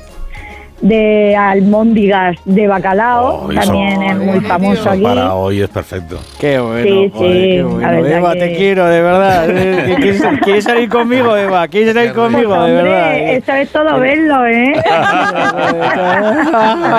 de 0.84 1.36
almóndigas 1.36 2.36
de 2.46 2.68
bacalao, 2.68 3.50
Eso- 3.52 3.62
también 3.62 4.04
es 4.04 4.18
muy 4.18 4.40
famoso 4.42 4.90
aquí. 4.90 5.02
Para 5.04 5.34
hoy 5.34 5.62
es 5.62 5.70
perfecto. 5.70 6.20
Qué 6.40 6.60
bueno. 6.60 6.84
Sí, 6.84 7.12
joder, 7.14 7.32
sí, 7.34 7.40
qué 7.56 7.64
bueno. 7.64 8.06
Eva, 8.06 8.34
que- 8.34 8.40
te 8.40 8.56
quiero, 8.58 8.86
de 8.88 9.02
verdad. 9.02 9.50
Eh, 9.64 9.96
¿Quieres, 10.00 10.22
quieres 10.44 10.64
salir 10.66 10.90
conmigo, 10.90 11.36
Eva? 11.38 11.68
¿Quieres 11.68 11.94
salir 11.94 12.12
conmigo, 12.14 12.54
de 12.54 12.60
Hombre, 12.78 12.84
verdad? 12.84 13.14
eso 13.34 13.54
es 13.54 13.70
todo 13.72 14.00
verlo, 14.00 14.46
¿eh? 14.46 14.74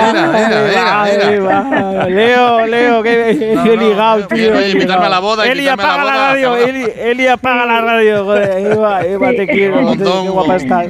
Ay, 0.05 1.39
va. 1.39 2.07
Leo, 2.09 2.67
Leo, 2.67 3.03
que 3.03 3.31
he 3.31 3.77
ligado, 3.77 4.27
tío. 4.29 4.53
oye, 4.57 4.71
invitarme 4.71 5.07
a 5.07 5.09
la 5.11 5.19
boda, 5.21 5.47
Eli, 5.47 5.65
la 5.65 5.75
apaga 5.75 6.05
la 6.05 6.13
radio. 6.31 6.57
Eli, 6.57 6.87
Eli, 6.97 7.27
apaga 7.27 7.67
la 7.67 7.81
radio. 7.81 8.25
Joder, 8.25 8.73
Eva, 8.73 9.03
Eva, 9.05 9.31
te 9.31 9.47
quiero. 9.47 9.93
Qué 9.93 10.29
guapa 10.31 10.57
estás. 10.57 10.87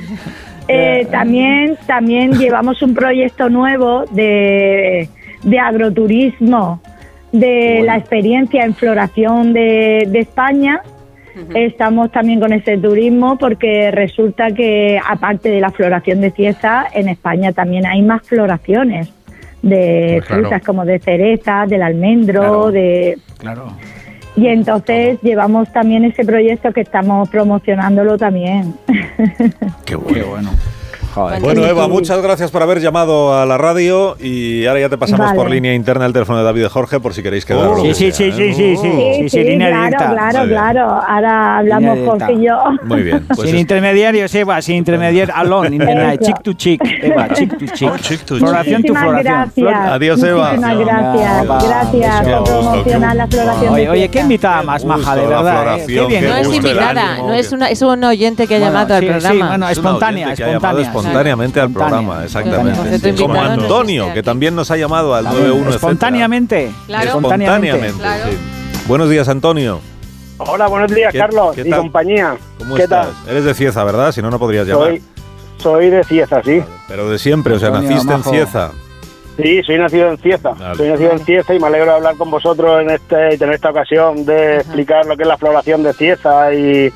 Eh, 0.68 1.06
también, 1.10 1.76
también 1.86 2.32
llevamos 2.38 2.82
un 2.82 2.94
proyecto 2.94 3.48
nuevo 3.48 4.04
de, 4.10 5.08
de 5.42 5.58
agroturismo, 5.58 6.80
de 7.32 7.82
la 7.84 7.96
experiencia 7.96 8.64
en 8.64 8.74
floración 8.74 9.52
de, 9.52 10.06
de 10.08 10.18
España. 10.20 10.80
Estamos 11.52 12.12
también 12.12 12.38
con 12.38 12.52
ese 12.52 12.78
turismo 12.78 13.36
porque 13.36 13.90
resulta 13.90 14.52
que 14.52 15.00
aparte 15.04 15.48
de 15.50 15.60
la 15.60 15.70
floración 15.70 16.20
de 16.20 16.30
cieza, 16.30 16.84
en 16.94 17.08
España 17.08 17.52
también 17.52 17.86
hay 17.86 18.02
más 18.02 18.22
floraciones 18.22 19.08
de 19.60 20.16
Pues 20.18 20.26
claro. 20.26 20.42
frutas 20.42 20.62
como 20.62 20.84
de 20.84 21.00
cereza, 21.00 21.64
del 21.66 21.82
almendro, 21.82 22.40
Claro. 22.40 22.70
de 22.70 23.18
Claro. 23.38 23.66
Y 24.36 24.48
entonces 24.48 25.20
llevamos 25.22 25.72
también 25.72 26.04
ese 26.04 26.24
proyecto 26.24 26.72
que 26.72 26.80
estamos 26.80 27.28
promocionándolo 27.28 28.18
también. 28.18 28.74
Qué 29.84 29.94
bueno. 29.94 30.50
Joder. 31.14 31.40
Bueno, 31.40 31.64
Eva, 31.64 31.86
muchas 31.86 32.20
gracias 32.20 32.50
por 32.50 32.62
haber 32.62 32.80
llamado 32.80 33.38
a 33.38 33.46
la 33.46 33.56
radio 33.56 34.16
y 34.18 34.66
ahora 34.66 34.80
ya 34.80 34.88
te 34.88 34.98
pasamos 34.98 35.26
Vale. 35.26 35.36
por 35.38 35.48
línea 35.50 35.72
interna 35.72 36.06
el 36.06 36.12
teléfono 36.12 36.38
de 36.38 36.44
David 36.44 36.62
de 36.62 36.68
Jorge 36.68 36.98
por 36.98 37.14
si 37.14 37.22
queréis 37.22 37.44
quedar. 37.44 37.66
lo 37.70 37.76
Sí, 37.76 37.82
que 37.88 37.94
sí, 37.94 38.10
sea, 38.12 38.32
sí, 38.34 38.42
¿eh? 38.42 38.52
sí, 38.52 38.54
sí, 38.54 38.76
sí, 38.76 39.14
sí, 39.22 39.28
sí, 39.28 39.44
línea 39.44 39.68
claro, 39.68 39.84
directa. 39.84 40.10
claro, 40.12 40.48
claro. 40.48 41.00
Ahora 41.08 41.58
hablamos 41.58 41.98
Jorge 42.04 42.32
y 42.32 42.44
yo. 42.46 42.58
Muy 42.82 43.02
bien. 43.04 43.24
Pues 43.28 43.40
sin 43.48 43.54
es- 43.54 43.60
intermediarios, 43.60 44.34
Eva, 44.34 44.60
sin 44.60 44.74
intermediarios, 44.76 45.36
alone, 45.36 45.68
internet, 45.76 46.20
chick 46.20 46.42
to 46.42 46.52
chick, 46.54 46.80
Eva, 47.02 47.28
chick 47.32 47.58
to 47.58 47.66
chick. 47.74 47.96
chick 48.00 48.20
to 48.24 48.36
floración 48.36 48.82
tu 48.82 48.92
Muchísimas 48.92 49.02
floración. 49.22 49.66
gracias. 49.68 49.92
Adiós, 49.92 50.22
Eva. 50.24 50.52
Muchísimas 50.54 50.78
gracias. 50.78 51.46
Gracias 51.68 52.20
qué 52.26 52.32
por 52.32 52.44
promocionar 52.44 53.16
la 53.16 53.26
floración. 53.28 53.74
Oye, 53.90 54.08
qué 54.08 54.20
invitada 54.20 54.62
más 54.62 54.84
maja, 54.84 55.14
de 55.14 55.26
verdad. 55.26 55.78
eh. 55.78 55.84
Qué 55.86 56.06
bien. 56.06 56.24
No 56.28 56.36
es 56.36 56.54
invitada, 56.54 57.16
no 57.18 57.34
es, 57.34 57.52
una, 57.52 57.70
es 57.70 57.82
un 57.82 58.02
oyente 58.02 58.46
que 58.48 58.56
ha 58.56 58.58
llamado 58.58 58.94
al 58.94 59.00
sí, 59.00 59.06
sí, 59.06 59.12
programa. 59.12 59.48
bueno, 59.48 59.68
espontánea, 59.68 60.32
espontánea. 60.32 61.03
Espontáneamente 61.08 61.60
al 61.60 61.70
programa, 61.70 62.24
exactamente. 62.24 63.14
Como 63.14 63.40
Antonio, 63.40 64.12
que 64.12 64.22
también 64.22 64.54
nos 64.54 64.70
ha 64.70 64.76
llamado 64.76 65.14
al 65.14 65.24
91 65.24 65.52
etcétera. 65.54 65.74
Espontáneamente. 65.76 66.70
Claro. 66.86 67.06
Espontáneamente, 67.06 67.92
Claro. 67.98 68.24
sí. 68.30 68.38
Buenos 68.86 69.08
días, 69.10 69.28
Antonio. 69.28 69.80
Hola, 70.38 70.66
buenos 70.66 70.92
días, 70.92 71.12
¿Qué- 71.12 71.18
Carlos 71.18 71.54
qué 71.54 71.62
y 71.62 71.70
tal? 71.70 71.80
compañía. 71.80 72.36
¿Cómo 72.58 72.74
¿Qué 72.74 72.82
estás? 72.82 73.06
tal? 73.08 73.30
Eres 73.30 73.44
de 73.44 73.54
Cieza, 73.54 73.84
¿verdad? 73.84 74.12
Si 74.12 74.20
no, 74.20 74.30
no 74.30 74.38
podrías 74.38 74.66
llamar. 74.66 74.88
Soy, 74.88 75.02
soy 75.58 75.90
de 75.90 76.04
Cieza, 76.04 76.42
sí. 76.44 76.62
Pero 76.88 77.08
de 77.08 77.18
siempre, 77.18 77.54
o 77.54 77.58
sea, 77.58 77.68
Antonio, 77.68 77.90
naciste 77.90 78.12
majo. 78.12 78.30
en 78.30 78.36
Cieza. 78.36 78.70
Sí, 79.36 79.62
soy 79.64 79.78
nacido 79.78 80.08
en 80.10 80.18
Cieza. 80.18 80.50
Vale. 80.50 80.76
Soy 80.76 80.88
nacido 80.90 81.10
en 81.12 81.18
Cieza 81.20 81.54
y 81.54 81.58
me 81.60 81.66
alegro 81.68 81.86
de 81.90 81.96
hablar 81.96 82.16
con 82.16 82.30
vosotros 82.30 82.82
en 82.82 82.90
este 82.90 83.34
y 83.34 83.38
tener 83.38 83.54
esta 83.56 83.70
ocasión 83.70 84.24
de 84.24 84.56
explicar 84.58 85.06
lo 85.06 85.16
que 85.16 85.22
es 85.22 85.28
la 85.28 85.36
floración 85.38 85.82
de 85.82 85.92
Cieza 85.92 86.52
y 86.52 86.92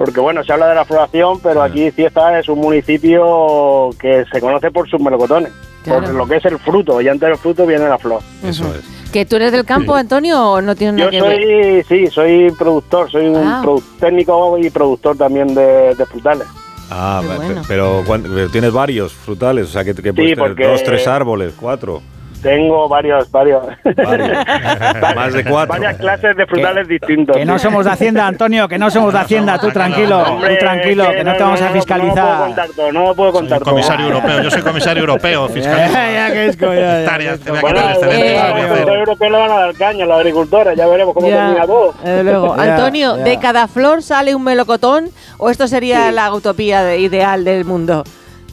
porque 0.00 0.18
bueno, 0.18 0.42
se 0.42 0.50
habla 0.50 0.66
de 0.68 0.74
la 0.76 0.86
floración, 0.86 1.40
pero 1.42 1.62
aquí 1.62 1.90
Cieza 1.90 2.38
es 2.38 2.48
un 2.48 2.58
municipio 2.58 3.90
que 4.00 4.24
se 4.32 4.40
conoce 4.40 4.70
por 4.70 4.88
sus 4.88 4.98
melocotones, 4.98 5.52
Claro. 5.84 6.04
por 6.06 6.14
lo 6.14 6.26
que 6.26 6.36
es 6.36 6.44
el 6.46 6.58
fruto 6.58 7.02
y 7.02 7.08
antes 7.08 7.28
del 7.28 7.36
fruto 7.36 7.66
viene 7.66 7.86
la 7.86 7.98
flor. 7.98 8.22
Eso 8.42 8.64
es. 8.74 9.10
¿Que 9.12 9.26
tú 9.26 9.36
eres 9.36 9.52
del 9.52 9.66
campo, 9.66 9.94
Antonio, 9.94 10.52
o 10.52 10.60
no 10.62 10.74
tienes 10.74 10.96
Yo 10.96 11.10
nada 11.10 11.10
que 11.10 11.20
ver? 11.42 11.84
soy, 11.86 11.98
sí, 12.06 12.06
soy 12.06 12.50
productor, 12.58 13.10
soy 13.10 13.26
un 13.28 13.36
Ah. 13.46 13.60
produ- 13.62 13.82
técnico 14.00 14.56
y 14.56 14.70
productor 14.70 15.18
también 15.18 15.54
de, 15.54 15.94
de 15.94 16.06
frutales. 16.06 16.46
Ah, 16.90 17.20
bueno. 17.36 17.60
pero, 17.68 18.02
¿cuán- 18.06 18.22
pero 18.22 18.48
tienes 18.48 18.72
varios 18.72 19.12
frutales, 19.12 19.66
o 19.66 19.68
sea, 19.68 19.84
que, 19.84 19.94
que 19.94 20.14
puedes 20.14 20.34
tener 20.34 20.38
porque- 20.38 20.66
dos, 20.66 20.82
tres 20.82 21.06
árboles, 21.06 21.52
cuatro. 21.60 22.00
Tengo 22.42 22.88
varios, 22.88 23.30
varios. 23.30 23.62
Más 25.16 25.32
de 25.32 25.44
cuatro. 25.44 25.74
Varias 25.74 25.96
clases 25.98 26.36
de 26.36 26.46
frutales 26.46 26.88
distintos. 26.88 27.36
Que 27.36 27.44
no 27.44 27.58
somos 27.58 27.84
de 27.84 27.90
Hacienda, 27.90 28.26
Antonio, 28.26 28.68
que 28.68 28.78
no 28.78 28.90
somos 28.90 29.12
de 29.12 29.18
Hacienda, 29.18 29.58
tú 29.58 29.70
tranquilo, 29.70 30.18
Hombre, 30.22 30.54
tú 30.54 30.60
tranquilo, 30.60 31.10
que 31.10 31.24
no 31.24 31.34
te 31.34 31.42
vamos 31.42 31.60
a 31.60 31.64
No, 31.64 31.70
no 31.70 31.72
puedo 31.72 31.82
fiscalizar. 31.82 32.38
contar 32.46 32.68
todo, 32.74 32.92
no 32.92 33.02
lo 33.08 33.14
puedo 33.14 33.32
contar 33.32 33.58
todo. 33.60 33.70
Comisario 33.70 34.06
europeo, 34.06 34.42
yo 34.42 34.50
soy 34.50 34.62
comisario 34.62 35.00
europeo, 35.02 35.48
fiscal. 35.50 35.90
Ya, 35.92 36.10
ya, 36.28 36.32
que 36.32 36.46
es 36.46 36.56
co- 36.56 36.66
ya, 36.74 36.80
ya, 36.80 37.00
Hectáreas, 37.00 37.38
que 37.38 37.44
te 37.44 37.50
es 37.56 37.60
voy 37.60 37.70
a 37.70 37.74
co- 37.74 37.78
quitar 37.78 37.84
Bueno, 37.84 38.00
excedentes, 38.10 38.30
eh, 38.30 38.34
lo 38.34 38.40
voy 38.40 38.40
a 38.40 38.48
los 38.50 38.54
hacer. 38.54 38.68
productores 38.70 38.98
europeos 39.00 39.32
le 39.32 39.38
van 39.38 39.50
a 39.50 39.60
dar 39.60 39.74
caña 39.74 40.04
a 40.04 40.06
los 40.08 40.16
agricultores, 40.18 40.76
ya 40.78 40.86
veremos 40.86 41.14
cómo 41.14 41.28
Ya, 41.28 41.36
termina 41.36 41.66
todo. 41.66 41.94
luego. 42.22 42.54
Antonio. 42.58 43.16
¿de 43.16 43.38
cada 43.38 43.68
flor 43.68 44.02
sale 44.02 44.34
un 44.34 44.42
melocotón 44.44 45.08
o 45.38 45.50
esto 45.50 45.68
sería 45.68 46.10
la 46.12 46.32
utopía 46.32 46.82
de- 46.82 46.98
ideal 46.98 47.44
del 47.44 47.64
mundo? 47.64 48.04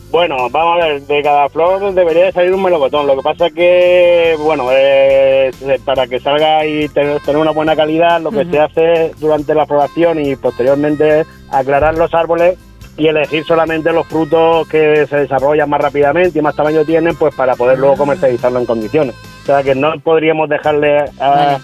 Bueno, 0.09 0.49
vamos 0.49 0.81
a 0.81 0.85
ver, 0.85 1.01
de 1.01 1.21
cada 1.21 1.49
flor 1.49 1.93
debería 1.93 2.25
de 2.25 2.31
salir 2.31 2.53
un 2.53 2.63
melocotón. 2.63 3.07
Lo 3.07 3.17
que 3.17 3.21
pasa 3.23 3.47
es 3.47 3.53
que, 3.53 4.35
bueno, 4.39 4.67
eh, 4.71 5.51
para 5.83 6.07
que 6.07 6.19
salga 6.21 6.65
y 6.65 6.87
tener, 6.89 7.19
tener 7.21 7.37
una 7.41 7.51
buena 7.51 7.75
calidad, 7.75 8.21
lo 8.21 8.31
que 8.31 8.45
se 8.51 8.59
hace 8.59 9.11
durante 9.19 9.53
la 9.53 9.65
floración 9.65 10.23
y 10.25 10.35
posteriormente 10.37 11.21
es 11.21 11.27
aclarar 11.51 11.95
los 11.97 12.13
árboles 12.13 12.57
y 12.95 13.07
elegir 13.07 13.43
solamente 13.45 13.91
los 13.91 14.07
frutos 14.07 14.67
que 14.69 15.05
se 15.07 15.17
desarrollan 15.17 15.69
más 15.69 15.81
rápidamente 15.81 16.39
y 16.39 16.41
más 16.41 16.55
tamaño 16.55 16.85
tienen, 16.85 17.15
pues 17.15 17.35
para 17.35 17.55
poder 17.55 17.77
luego 17.77 17.95
comercializarlo 17.97 18.59
en 18.59 18.65
condiciones. 18.65 19.13
O 19.43 19.45
sea 19.45 19.61
que 19.61 19.75
no 19.75 19.93
podríamos 19.99 20.47
dejarle 20.49 20.99
a- 20.99 21.29
Vale. 21.29 21.57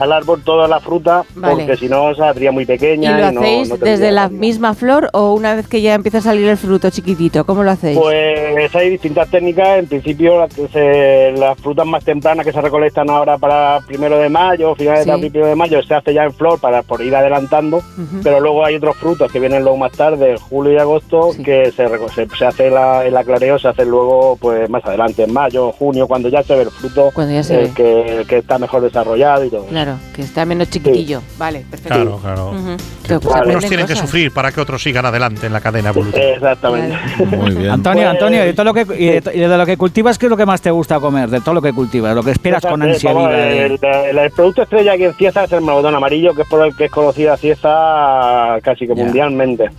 Al 0.00 0.12
árbol 0.12 0.42
toda 0.44 0.68
la 0.68 0.80
fruta 0.80 1.24
Vale. 1.34 1.54
porque 1.54 1.76
si 1.76 1.88
no 1.88 2.14
saldría 2.14 2.52
muy 2.52 2.64
¿Y 2.64 2.66
pequeña. 2.66 3.18
lo 3.18 3.32
no- 3.32 3.40
hacéis 3.40 3.68
no 3.68 3.74
tendría 3.76 3.92
desde 3.92 4.12
la 4.12 4.28
misma 4.28 4.74
flor 4.74 5.10
o 5.12 5.34
una 5.34 5.54
vez 5.54 5.68
que 5.68 5.80
ya 5.82 5.94
empieza 5.94 6.18
a 6.18 6.22
salir 6.22 6.46
el 6.48 6.56
fruto 6.56 6.90
chiquitito? 6.90 7.44
¿Cómo 7.44 7.62
lo 7.62 7.70
hacéis? 7.70 7.98
Pues 7.98 8.74
hay 8.74 8.90
distintas 8.90 9.28
técnicas. 9.30 9.78
En 9.78 9.86
principio, 9.86 10.46
se- 10.72 11.32
las 11.36 11.58
frutas 11.58 11.86
más 11.86 12.04
tempranas 12.04 12.44
que 12.46 12.52
se 12.52 12.60
recolectan 12.60 13.08
ahora 13.10 13.38
para 13.38 13.80
primero 13.86 14.18
de 14.18 14.28
mayo, 14.28 14.74
finales 14.74 15.00
Sí. 15.04 15.06
de 15.06 15.12
abril, 15.12 15.30
primero 15.30 15.48
de 15.50 15.56
mayo, 15.56 15.82
se 15.82 15.94
hace 15.94 16.14
ya 16.14 16.24
en 16.24 16.32
flor 16.32 16.60
para 16.60 16.82
por 16.82 17.00
ir 17.02 17.14
adelantando. 17.14 17.82
Pero 18.22 18.40
luego 18.40 18.64
hay 18.64 18.76
otros 18.76 18.96
frutos 18.96 19.30
que 19.30 19.40
vienen 19.40 19.62
luego 19.62 19.76
más 19.76 19.92
tarde, 19.92 20.36
julio 20.38 20.72
y 20.72 20.78
agosto, 20.78 21.30
que 21.44 21.70
se, 21.72 21.86
se, 22.14 22.28
se 22.36 22.46
hace 22.46 22.70
la, 22.70 23.04
el 23.04 23.16
aclareo, 23.16 23.58
se 23.58 23.68
hace 23.68 23.84
luego 23.84 24.36
pues 24.40 24.68
más 24.70 24.84
adelante, 24.84 25.24
en 25.24 25.32
mayo, 25.32 25.72
junio, 25.72 26.06
cuando 26.06 26.28
ya 26.28 26.42
se 26.42 26.54
ve 26.54 26.62
el 26.62 26.70
fruto 26.70 27.10
Cuando 27.14 27.32
ya 27.34 27.42
se 27.42 27.54
eh, 27.54 27.58
ve. 27.64 27.70
que, 27.74 28.24
que 28.26 28.38
está 28.38 28.58
mejor 28.58 28.82
desarrollado 28.82 29.44
y 29.44 29.50
todo. 29.50 29.64
Claro, 29.66 29.83
que 30.14 30.22
está 30.22 30.44
menos 30.44 30.68
chiquitillo. 30.70 31.22
Vale, 31.38 31.64
perfecto. 31.70 31.94
Claro, 31.94 32.18
claro. 32.22 32.52
Que 33.06 33.14
pues, 33.18 33.24
Unos 33.24 33.34
aprenden 33.36 33.68
tienen 33.68 33.86
que 33.86 33.96
sufrir 33.96 34.32
para 34.32 34.50
que 34.52 34.60
otros 34.60 34.82
sigan 34.82 35.04
adelante 35.06 35.46
en 35.46 35.52
la 35.52 35.60
cadena 35.60 35.90
evolutiva. 35.90 36.22
Exactamente. 36.24 36.96
Muy 37.26 37.50
bien. 37.54 37.70
Antonio, 37.70 38.02
Pues- 38.04 38.12
Antonio, 38.14 38.42
y 38.42 38.46
de 38.46 38.52
todo 38.54 38.64
lo 38.64 38.74
que 38.74 38.80
y 38.98 39.06
de, 39.06 39.20
to- 39.20 39.32
y 39.32 39.38
de 39.40 39.48
lo 39.58 39.66
que 39.66 39.76
cultivas, 39.76 40.18
¿qué 40.18 40.26
es 40.26 40.30
lo 40.30 40.36
que 40.36 40.46
más 40.46 40.60
te 40.62 40.70
gusta 40.70 41.00
comer? 41.00 41.28
De 41.30 41.40
todo 41.40 41.54
lo 41.54 41.62
que 41.62 41.72
cultivas, 41.72 42.14
lo 42.14 42.22
que 42.22 42.30
esperas 42.32 42.62
con 42.64 42.82
Exacto, 42.82 43.08
ansia 43.08 43.28
viva. 43.28 43.32
de- 43.36 43.66
el, 43.66 43.78
el- 44.10 44.18
el 44.18 44.30
producto 44.30 44.62
estrella 44.62 44.92
aquí 44.92 45.04
en 45.04 45.14
Cieza 45.14 45.44
es 45.44 45.52
el 45.52 45.60
melocotón 45.60 45.94
amarillo, 45.94 46.34
que 46.34 46.42
es 46.42 46.48
por 46.48 46.64
el 46.66 46.74
que 46.76 46.86
es 46.86 46.90
conocida 46.90 47.36
Cieza 47.36 48.58
casi 48.62 48.86
que 48.86 48.94
mundialmente. 48.94 49.70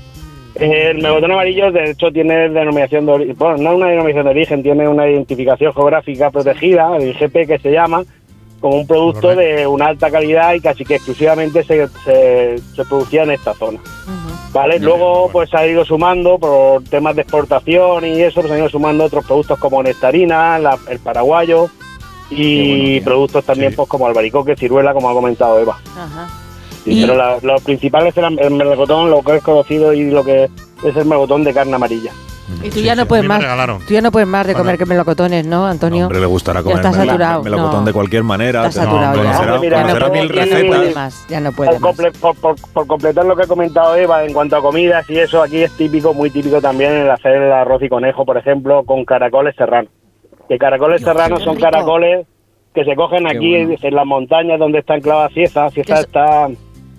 El 0.56 1.02
melocotón 1.02 1.34
amarillo, 1.34 1.70
de 1.70 1.92
hecho, 1.92 2.12
tiene 2.14 2.48
denominación 2.48 3.06
de 3.06 3.12
origen, 3.12 3.36
bueno, 3.38 3.58
no 3.58 3.76
una 3.76 3.88
denominación 3.88 4.24
de 4.24 4.30
origen, 4.32 4.64
tiene 4.64 4.88
una 4.88 5.06
identificación 5.10 5.74
geográfica 5.74 6.32
protegida, 6.32 6.96
el 6.96 7.10
IGP 7.10 7.46
que 7.46 7.60
se 7.60 7.72
llama, 7.74 8.04
como 8.66 8.78
un 8.78 8.88
producto 8.88 9.36
de 9.36 9.68
una 9.68 9.86
alta 9.86 10.10
calidad 10.10 10.56
y 10.56 10.60
casi 10.60 10.84
que 10.84 10.96
exclusivamente 10.96 11.64
se, 11.64 11.88
se, 12.04 12.56
se 12.76 12.86
producía 12.86 13.22
en 13.22 13.30
esta 13.30 13.54
zona. 13.54 13.78
¿Vale? 14.52 14.80
Luego 14.80 15.30
pues 15.32 15.52
se 15.52 15.58
ha 15.58 15.68
ido 15.68 15.86
sumando 15.86 16.40
por 16.40 16.82
temas 16.86 17.16
de 17.16 17.22
exportación 17.22 18.06
y 18.08 18.24
eso, 18.24 18.42
pues 18.42 18.48
se 18.48 18.54
han 18.54 18.60
ido 18.62 18.70
sumando 18.70 19.04
otros 19.04 19.24
productos 19.24 19.60
como 19.60 19.84
nectarina, 19.84 20.58
la- 20.58 20.80
el 20.90 20.98
paraguayo 20.98 21.70
y 22.32 23.00
productos 23.02 23.44
también 23.46 23.76
pues 23.76 23.88
como 23.88 24.08
albaricoque, 24.08 24.56
ciruela, 24.56 24.94
como 24.96 25.12
ha 25.12 25.14
comentado 25.14 25.60
Eva. 25.60 25.78
Ajá. 25.96 26.28
Sí, 26.84 26.92
Y- 26.98 27.02
Pero 27.02 27.16
la- 27.16 27.38
los 27.44 27.62
principales 27.62 28.18
eran 28.18 28.40
el 28.40 28.50
melocotón, 28.50 29.12
lo 29.12 29.22
que 29.22 29.36
es 29.36 29.44
conocido 29.44 29.94
y 29.94 30.10
lo 30.10 30.24
que 30.24 30.46
es 30.84 30.96
el 30.96 31.06
melocotón 31.06 31.44
de 31.44 31.54
carne 31.54 31.76
amarilla. 31.76 32.12
Y 32.64 32.70
tú 32.70 32.80
ya 32.80 32.96
no 32.96 33.06
puedes 33.08 33.26
más. 33.26 33.44
Tú 33.88 33.94
ya 33.94 34.02
no 34.02 34.12
puedes 34.12 34.28
más 34.28 34.46
de 34.46 34.54
comer 34.54 34.78
que 34.78 34.86
melocotones, 34.86 35.46
¿no, 35.48 35.66
Antonio? 35.66 36.06
Hombre, 36.06 36.20
le 36.20 36.26
gustará 36.28 36.60
Ya 36.60 36.64
comer 36.64 36.78
estás 36.78 36.98
mel- 36.98 37.08
saturado. 37.08 37.44
melocotón 37.44 37.80
no. 37.80 37.86
de 37.86 37.94
cualquier 37.94 38.24
manera. 38.24 38.72
Saturado 38.72 39.18
No, 39.18 39.24
ya. 39.24 39.58
mira, 39.60 39.84
no 39.84 40.10
mil 40.12 40.28
ya 40.30 40.36
no 40.36 40.42
recetas. 40.42 40.68
puede 40.78 40.94
más, 40.94 41.26
ya 41.28 41.40
no 41.40 41.52
puede 41.52 41.72
Por, 41.72 41.80
más. 41.82 41.98
comple- 41.98 42.20
por- 42.20 42.36
por- 42.36 42.72
por 42.74 42.88
completar 42.88 43.26
lo 43.26 43.36
que 43.36 43.44
ha 43.44 43.48
comentado 43.48 43.96
Eva 43.96 44.24
en 44.24 44.34
cuanto 44.34 44.56
a 44.58 44.62
comidas 44.62 45.10
y 45.10 45.18
eso, 45.18 45.42
aquí 45.42 45.64
es 45.64 45.72
típico, 45.72 46.14
muy 46.14 46.30
típico 46.30 46.62
también 46.62 46.92
el 46.94 47.10
hacer 47.10 47.34
el 47.42 47.52
arroz 47.52 47.82
y 47.82 47.90
conejo, 47.90 48.26
por 48.26 48.38
ejemplo, 48.38 48.84
con 48.84 49.06
caracoles 49.06 49.56
serranos. 49.56 49.92
Que 50.48 50.58
caracoles 50.60 51.02
serranos 51.02 51.42
son 51.44 51.56
rico. 51.56 51.70
caracoles 51.72 52.28
que 52.76 52.84
se 52.86 52.96
cogen 52.96 53.24
Qué 53.26 53.38
aquí 53.38 53.52
bueno. 53.66 53.76
en 53.82 53.96
las 53.96 54.06
montañas 54.06 54.60
donde 54.60 54.80
está 54.80 54.96
enclavada 54.96 55.30
Cieza. 55.30 55.70
Cieza 55.72 56.02
está 56.02 56.48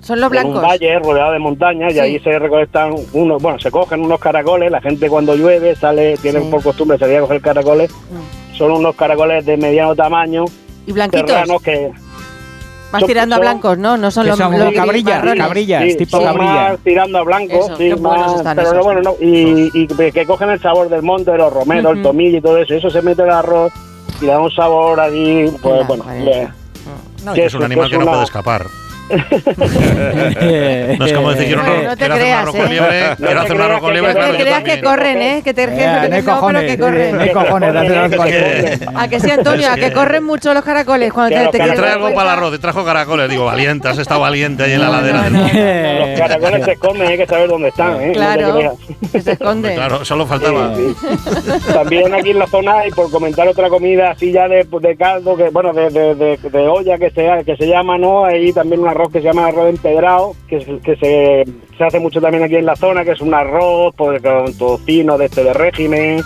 Son 0.06 0.20
los 0.20 0.30
en 0.32 0.36
un 0.38 0.52
blancos. 0.52 0.62
valle 0.62 0.98
rodeado 1.00 1.32
de 1.32 1.38
montañas 1.40 1.92
Sí. 1.92 1.98
y 1.98 2.00
ahí 2.00 2.18
se 2.20 2.38
recolectan 2.38 2.94
unos, 3.12 3.42
bueno, 3.42 3.58
se 3.58 3.70
cogen 3.70 4.00
unos 4.02 4.20
caracoles, 4.20 4.70
la 4.70 4.80
gente 4.80 5.08
cuando 5.08 5.34
llueve 5.34 5.74
sale, 5.74 6.16
tienen 6.18 6.44
Sí. 6.44 6.48
por 6.50 6.62
costumbre 6.62 6.96
salir 6.98 7.16
a 7.16 7.20
coger 7.22 7.40
caracoles, 7.40 7.90
son 8.52 8.70
unos 8.72 8.94
caracoles 8.94 9.44
de 9.44 9.56
mediano 9.56 9.94
tamaño, 9.96 10.44
Y 10.86 10.92
blanquitos. 10.92 11.26
que 11.62 11.90
Más 12.92 13.00
son- 13.00 13.08
tirando 13.08 13.34
a 13.34 13.38
blancos, 13.40 13.76
¿no? 13.78 13.96
No 13.96 14.10
son 14.12 14.22
Que 14.24 14.28
los, 14.30 14.38
son 14.38 14.58
los 14.58 14.72
cabrillas, 14.72 15.16
marrones. 15.18 15.44
cabrillas, 15.44 15.82
Sí, 15.82 15.96
tipo 15.96 16.16
son 16.18 16.24
cabrilla. 16.24 16.52
más 16.54 16.78
tirando 16.84 17.18
a 17.18 17.22
blanco, 17.24 17.54
Eso, 17.64 17.76
sí, 17.76 17.94
más- 18.00 18.42
pero 18.44 18.60
esos. 18.62 18.74
no, 18.74 18.84
bueno, 18.84 19.00
no, 19.02 19.14
y, 19.20 19.70
y 19.74 19.86
que 19.88 20.12
que 20.12 20.24
cogen 20.24 20.50
el 20.50 20.60
sabor 20.60 20.88
del 20.88 21.02
monte, 21.02 21.32
de 21.32 21.38
los 21.38 21.52
romeros, 21.52 21.92
el 21.92 21.98
Ujú. 21.98 22.08
tomillo 22.10 22.38
y 22.38 22.40
todo 22.40 22.58
eso, 22.58 22.74
eso 22.74 22.88
se 22.90 23.02
mete 23.02 23.22
en 23.22 23.28
el 23.28 23.34
arroz 23.34 23.72
y 24.22 24.26
da 24.26 24.38
un 24.40 24.52
sabor 24.52 25.00
ahí, 25.00 25.50
pues 25.60 25.74
Hola, 25.74 25.86
bueno, 25.88 26.04
le- 26.24 26.48
No, 27.24 27.32
que 27.34 27.40
que 27.40 27.46
es 27.46 27.54
un 27.54 27.64
animal 27.64 27.90
que 27.90 27.96
no 27.96 28.02
una- 28.04 28.12
puede 28.12 28.24
escapar. 28.24 28.66
No 30.98 31.06
es 31.06 31.12
como 31.12 31.30
decir, 31.32 31.46
quiero, 31.46 31.62
No 31.82 31.96
te 31.96 32.06
quiero 32.06 32.14
hacer 32.14 32.14
un 32.14 32.18
creas, 32.18 32.40
arroz 32.42 32.54
¿eh? 32.54 32.58
con 32.60 32.70
liebre, 32.70 33.00
No 33.10 33.16
quiero 33.16 33.32
te 33.32 33.38
hacer 33.46 33.56
un 33.56 33.62
arroz 33.62 33.80
con 33.80 33.90
creas 33.90 34.02
liebre, 34.02 34.14
No 34.26 34.32
yo 34.38 34.44
creas 34.44 34.62
que 34.62 34.80
corren, 34.82 35.22
¿eh? 35.22 35.40
Que 35.44 35.54
te 35.54 35.62
Eh, 35.62 35.66
no 35.66 35.72
no, 35.76 36.10
pero 36.10 36.24
cojones, 36.24 36.62
que 36.64 36.72
eh, 36.72 36.78
corren. 36.78 37.16
no 37.18 37.32
cojones 37.32 37.72
de 37.72 37.78
hacer 37.78 37.92
Que- 37.92 37.98
algo 37.98 38.24
que- 38.24 38.78
A 38.96 39.08
que 39.08 39.20
sí, 39.20 39.30
Antonio, 39.30 39.68
a 39.70 39.74
que 39.76 39.92
corren 39.92 40.24
mucho 40.24 40.54
los 40.54 40.64
caracoles 40.64 41.12
cuando 41.12 41.36
te, 41.36 41.58
te 41.58 41.58
cuenta. 41.58 41.98
para 42.14 42.32
el 42.32 42.38
arroz, 42.38 42.54
y 42.54 42.58
trajo 42.58 42.84
caracoles. 42.84 43.28
Digo, 43.28 43.44
valiente, 43.44 43.88
has 43.88 43.98
estado 43.98 44.20
valiente 44.20 44.64
ahí 44.64 44.72
en 44.72 44.80
la 44.80 44.86
No, 44.86 44.92
ladera. 44.92 45.30
no, 45.30 45.40
no. 45.40 46.06
los 46.06 46.18
caracoles 46.20 46.64
se 46.64 46.72
esconden, 46.72 47.06
hay 47.08 47.16
que 47.18 47.26
saber 47.26 47.48
dónde 47.48 47.68
están, 47.68 48.00
¿eh? 48.00 48.06
No 48.06 48.12
te 48.12 48.18
Claro, 48.18 48.54
creas. 48.56 48.72
que 49.12 49.20
se 49.22 49.32
esconde. 49.32 49.74
Claro, 49.74 50.04
solo 50.04 50.26
faltaba. 50.26 50.74
Sí, 50.74 50.94
sí. 51.00 51.72
También 51.72 52.14
aquí 52.14 52.30
en 52.30 52.38
la 52.38 52.46
zona, 52.46 52.86
y 52.86 52.90
por 52.90 53.10
comentar 53.10 53.46
otra 53.48 53.68
comida 53.68 54.10
así 54.10 54.32
ya 54.32 54.48
de, 54.48 54.64
de 54.64 54.96
caldo, 54.96 55.36
que 55.36 55.48
bueno, 55.50 55.72
de, 55.72 55.90
de, 55.90 56.14
de- 56.14 56.36
de 56.36 56.58
olla 56.68 56.98
que 56.98 57.10
se, 57.10 57.44
que 57.44 57.56
se 57.56 57.66
llama, 57.66 57.98
¿no? 57.98 58.24
Ahí 58.24 58.52
también 58.52 58.80
una 58.80 58.94
arroz 58.96 59.12
que 59.12 59.20
se 59.20 59.24
llama 59.26 59.46
arroz 59.46 59.68
empedrado, 59.70 60.34
que, 60.48 60.56
es- 60.56 60.66
que 60.82 60.96
se, 60.96 61.44
se 61.78 61.84
hace 61.84 62.00
mucho 62.00 62.20
también 62.20 62.42
aquí 62.44 62.56
en 62.56 62.66
la 62.66 62.74
zona, 62.76 63.04
que 63.04 63.12
es 63.12 63.20
un 63.20 63.32
arroz 63.34 63.94
pues, 63.96 64.20
con 64.22 64.52
tocino 64.58 65.16
de 65.18 65.26
este 65.26 65.44
de 65.44 65.52
régimen. 65.52 66.20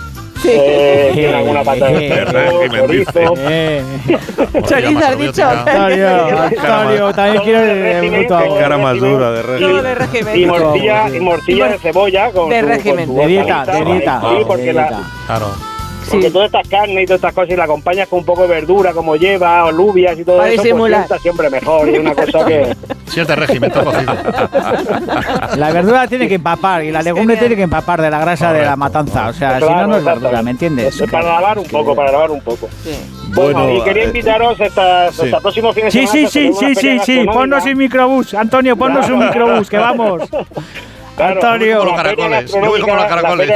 eh, 0.45 1.11
tiene 1.13 1.35
alguna 1.35 1.63
pata 1.63 1.85
de 1.87 2.25
chorizo. 2.71 3.11
Chorizo, 4.67 5.05
has 5.05 5.17
dicho. 5.19 5.43
Antonio, 5.45 6.37
Antonio, 6.41 7.13
también 7.13 7.43
quiero 7.43 7.59
el 7.61 8.09
bruto. 8.11 8.39
Qué 8.39 8.59
cara 8.59 8.77
más 8.77 8.97
dura 8.99 9.31
de 9.31 9.41
régimen. 9.43 9.83
de 9.83 9.95
régimen. 9.95 10.39
Y 10.39 10.45
morcilla, 10.45 11.09
y 11.15 11.19
morcilla 11.19 11.67
de 11.69 11.77
cebolla 11.77 12.31
con 12.31 12.49
De 12.49 12.59
su- 12.59 12.65
con 12.65 12.75
régimen. 12.75 13.05
su 13.07 13.15
De 13.15 13.27
dieta, 13.27 13.65
de 13.65 13.85
dieta, 13.85 14.21
Sí, 14.21 14.43
porque, 14.47 14.63
de 14.63 14.73
la-. 14.73 15.01
Claro. 15.27 15.45
Porque 16.09 16.31
todas 16.31 16.47
estas 16.47 16.67
carnes 16.67 17.03
y 17.03 17.05
todas 17.05 17.19
estas 17.19 17.33
cosas 17.33 17.51
y 17.51 17.55
la 17.55 17.63
acompañas 17.65 18.07
con 18.07 18.19
un 18.19 18.25
poco 18.25 18.43
de 18.43 18.47
verdura 18.47 18.93
como 18.93 19.15
lleva, 19.15 19.63
alubias 19.63 20.17
y 20.17 20.23
todo 20.23 20.37
Para 20.37 20.49
eso, 20.49 20.63
disimular. 20.63 21.07
pues 21.07 21.21
siempre 21.21 21.49
mejor 21.49 21.89
y 21.89 21.97
una 21.97 22.13
cosa 22.13 22.45
que... 22.45 22.75
Si 23.05 23.19
es 23.19 23.27
de 23.27 23.35
régimen, 23.35 23.69
está 23.71 23.83
cocido. 23.83 24.13
La 25.57 25.71
verdura 25.71 26.07
tiene 26.07 26.27
que 26.27 26.35
empapar 26.35 26.83
y 26.83 26.91
la 26.91 27.01
legumbre 27.01 27.35
tiene 27.35 27.55
que 27.57 27.63
empapar 27.63 28.01
de 28.01 28.09
la 28.09 28.19
grasa 28.19 28.53
de 28.53 28.63
la 28.63 28.75
matanza. 28.77 29.27
O 29.27 29.33
sea, 29.33 29.59
si 29.59 29.65
no, 29.65 29.87
no 29.87 29.97
es 29.97 30.03
verdura. 30.03 30.41
¿me 30.41 30.51
entiendes? 30.51 31.01
Para 31.11 31.25
lavar 31.25 31.59
un 31.59 31.65
poco, 31.65 31.93
para 31.95 32.11
lavar 32.11 32.31
un 32.31 32.41
poco. 32.41 32.69
Bueno, 33.33 33.65
Bueno, 33.65 33.77
y 33.77 33.83
quería 33.83 34.03
eh, 34.03 34.07
invitaros 34.07 34.59
esta, 34.59 35.11
sí. 35.11 35.23
hasta 35.23 35.37
el 35.37 35.41
próximo 35.41 35.73
fin 35.73 35.85
de 35.85 35.91
semana. 35.91 36.11
sí, 36.11 36.27
sí, 36.27 36.51
sí, 36.57 36.75
sí, 36.75 36.99
sí. 37.05 37.25
Ponnos 37.25 37.65
un 37.65 37.77
microbús. 37.77 38.33
Antonio, 38.33 38.75
ponnos 38.77 39.09
un 39.09 39.19
microbús, 39.19 39.69
que 39.69 39.77
vamos. 39.77 40.23
Claro, 41.13 41.33
Antonio. 41.33 41.79
la 41.79 41.85
Los 41.85 41.93
caracoles, 41.95 42.51
yo 42.53 42.59
voy 42.61 42.81
como 42.81 42.95
los 42.95 43.05
caracoles. 43.05 43.51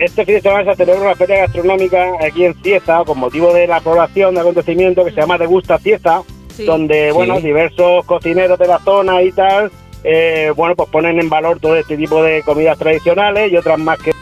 Este 0.00 0.24
fin 0.24 0.36
de 0.36 0.40
semana 0.40 0.64
se 0.72 0.76
celebra 0.78 1.02
una 1.02 1.14
feria 1.14 1.40
gastronómica 1.40 2.04
aquí 2.26 2.46
en 2.46 2.54
Cieza 2.62 3.02
con 3.04 3.18
motivo 3.18 3.52
de 3.52 3.66
la 3.66 3.80
población 3.80 4.34
de 4.34 4.40
acontecimiento 4.40 5.04
que 5.04 5.10
se 5.10 5.20
llama 5.20 5.36
Degusta 5.36 5.78
Cieza, 5.78 6.22
Sí. 6.56 6.64
donde, 6.64 7.12
bueno, 7.12 7.36
Sí. 7.36 7.42
diversos 7.42 8.06
cocineros 8.06 8.58
de 8.58 8.66
la 8.66 8.78
zona 8.78 9.22
y 9.22 9.30
tal, 9.30 9.70
eh, 10.02 10.52
bueno, 10.56 10.74
pues 10.74 10.88
ponen 10.88 11.20
en 11.20 11.28
valor 11.28 11.60
todo 11.60 11.76
este 11.76 11.98
tipo 11.98 12.22
de 12.22 12.42
comidas 12.42 12.78
tradicionales 12.78 13.52
y 13.52 13.56
otras 13.58 13.78
más 13.78 13.98
que... 13.98 14.12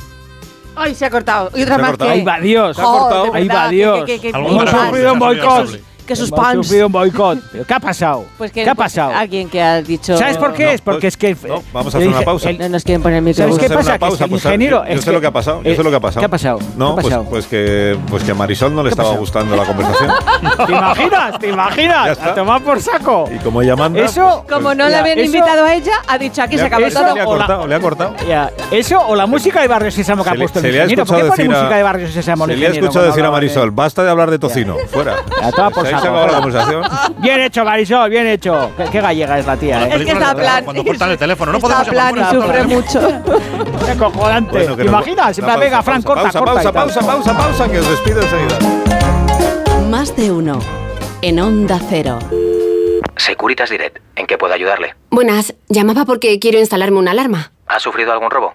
Ay, 0.75 0.97
se 0.97 1.05
ha 1.07 1.11
cortado. 1.11 1.51
Y 1.55 1.63
otra 1.63 1.79
más 1.79 1.91
cortado. 1.91 2.11
que... 2.11 2.17
Ahí 2.19 2.25
va 2.25 2.41
Dios. 2.41 2.77
Se 2.77 2.83
ha 2.83 2.85
cortado. 2.85 3.35
Ahí 3.35 3.47
va 3.49 3.69
Dios. 3.69 4.05
que- 4.05 4.21
que- 4.21 4.31
que- 4.33 4.37
Algún 4.37 4.53
Hemos 4.59 4.71
sufrido 4.71 5.13
un 5.13 5.19
boicot. 5.21 5.81
Que 6.09 6.15
Hemos 6.15 6.29
suspense. 6.31 6.55
sufrido 6.65 6.87
un 6.87 6.93
boicot. 6.93 7.39
¿Pero 7.53 7.65
¿Qué 7.67 7.75
ha 7.75 7.81
pasado? 7.81 8.25
Pues 8.39 8.51
que, 8.51 8.65
¿Qué 8.65 8.71
ha 8.71 8.75
pues, 8.75 8.87
pasado? 8.93 9.13
Alguien 9.15 9.49
que 9.51 9.61
ha 9.63 9.83
dicho... 9.83 10.17
¿Sabes 10.17 10.39
por 10.39 10.55
qué? 10.55 10.65
No, 10.65 10.71
es 10.71 10.81
porque 10.81 11.01
pues, 11.03 11.15
es 11.15 11.17
que... 11.19 11.49
no, 11.49 11.63
vamos 11.73 11.95
a 11.95 11.99
hacer 11.99 12.09
una 12.09 12.23
pausa. 12.23 12.49
el- 12.51 12.59
No 12.59 12.69
nos 12.71 12.83
quieren 12.83 13.03
poner 13.03 13.19
el 13.27 13.35
¿Sabes 13.35 13.53
micrófono. 13.55 13.59
qué 13.61 13.67
a 13.75 13.77
pasa? 13.77 13.89
una 13.91 13.99
Que 13.99 14.05
el 14.05 14.09
pausa, 14.11 14.27
pues, 14.27 14.45
ingeniero... 14.47 14.79
yo, 14.79 14.89
yo 14.89 14.95
es 14.95 15.01
sé 15.01 15.05
que- 15.07 15.13
lo 15.13 15.21
que 15.21 15.27
ha 15.27 15.31
pasado, 15.31 15.63
yo 15.63 15.71
eh, 15.71 15.77
sé 15.77 15.83
lo 15.85 15.91
que 15.91 15.97
ha 15.97 16.01
pasado. 16.01 16.21
¿Qué 16.21 16.27
ha 16.27 16.29
pasado? 16.31 16.59
No, 16.77 16.87
¿Qué 16.87 16.91
ha 16.91 16.95
pues, 16.95 17.05
pasado? 17.07 17.25
pues 17.29 17.47
que 17.47 17.99
pues 18.09 18.25
que 18.25 18.31
a 18.31 18.35
Marisol 18.35 18.75
no 18.75 18.83
le 18.83 18.89
¿Qué 18.89 18.89
ha 18.89 18.95
estaba 18.95 19.09
pasado? 19.11 19.21
gustando 19.21 19.55
la 19.57 19.65
conversación. 19.67 20.11
¿Te 20.67 20.73
imaginas? 20.73 21.39
¿Te 21.39 21.49
imaginas? 21.49 22.19
A 22.19 22.35
tomar 22.35 22.63
por 22.63 22.81
saco. 22.81 23.29
Y 23.35 23.39
como 23.41 23.61
ella 23.63 23.77
manda, 23.77 24.01
Eso... 24.01 24.45
Como 24.49 24.75
no 24.75 24.89
le 24.89 24.97
habían 24.97 25.19
invitado 25.19 25.65
a 25.67 25.75
ella, 25.75 25.93
ha 26.07 26.17
dicho 26.19 26.43
aquí 26.43 26.57
se 26.57 26.63
ha, 26.65 26.67
acabó 26.67 26.89
todo. 26.89 27.15
le 27.15 27.21
ha 27.21 27.25
cortado, 27.25 27.67
le 27.67 27.75
ha 27.75 27.81
cortado. 27.81 28.15
Ya, 28.29 28.51
Eso 28.71 28.99
o 29.07 29.15
la 29.15 29.27
música 29.27 29.61
de 29.61 29.69
Barrio 29.69 29.91
Sésamo 29.91 30.23
que 30.25 30.31
Se 30.31 30.35
ha 30.37 30.39
puesto 30.39 30.59
el 30.61 30.65
se 30.65 30.73
le 30.73 30.81
ha 30.81 30.85
ingeniero. 30.85 31.05
¿Por 31.05 31.17
qué 31.17 31.21
escuchado 31.23 31.31
pone 31.31 31.43
decir 31.43 31.55
a- 31.55 31.59
música 31.61 31.77
de 31.77 31.83
Barrio 31.83 32.09
Sésamo 32.09 32.47
Se 32.47 32.57
le 32.57 32.67
ha 32.67 32.71
escuchado 32.71 33.07
decir 33.07 33.25
a 33.25 33.31
Marisol, 33.31 33.71
basta 33.71 34.05
de 34.05 34.11
hablar 34.11 34.31
de 34.31 34.39
tocino, 34.39 34.77
fuera. 34.91 35.17
Ya, 35.41 35.51
toma 35.53 35.71
por 35.71 35.87
se 36.01 36.07
saco, 36.07 36.17
acabó 36.19 36.33
la 36.33 36.43
fuera. 36.43 36.61
conversación. 36.71 37.23
Bien 37.23 37.41
hecho, 37.41 37.65
Marisol, 37.65 38.11
bien 38.11 38.27
hecho. 38.27 38.71
Qué, 38.77 38.85
qué 38.85 39.01
gallega 39.01 39.39
es 39.39 39.47
la 39.47 39.57
tía, 39.57 39.83
¿eh? 39.85 39.91
Es 39.95 40.05
que 40.05 40.13
está 40.13 40.35
plan. 40.35 40.65
Cuando 40.65 40.85
cortan 40.85 41.11
el 41.13 41.19
teléfono, 41.19 41.53
no 41.53 41.59
Está 41.59 41.69
podemos 41.69 41.87
llamar 41.95 42.15
plan 42.15 42.25
el 42.25 42.43
sufre 42.43 42.65
mucho. 42.65 43.01
Qué 43.87 44.77
que 44.77 44.83
¿Te 44.83 44.85
imaginas? 44.85 45.41
Venga, 45.59 45.83
Fran, 45.83 46.03
corta, 46.03 46.31
pausa, 46.31 46.73
pausa, 46.73 47.01
pausa, 47.01 47.37
pausa, 47.37 47.71
que 47.71 47.79
os 47.79 47.89
despido 47.89 48.21
enseguida. 48.23 48.59
Más 49.91 50.15
de 50.17 50.31
uno. 50.31 50.61
En 51.23 51.41
Onda 51.41 51.81
Cero. 51.89 52.19
Securitas 53.17 53.71
Direct, 53.71 53.99
¿en 54.15 54.27
qué 54.27 54.39
puedo 54.39 54.55
ayudarle? 54.55 54.95
Buenas, 55.11 55.55
llamaba 55.69 56.05
porque 56.05 56.39
quiero 56.39 56.59
instalarme 56.59 56.99
una 56.99 57.11
alarma. 57.11 57.53
¿Ha 57.67 57.81
sufrido 57.81 58.13
algún 58.13 58.31
robo? 58.31 58.55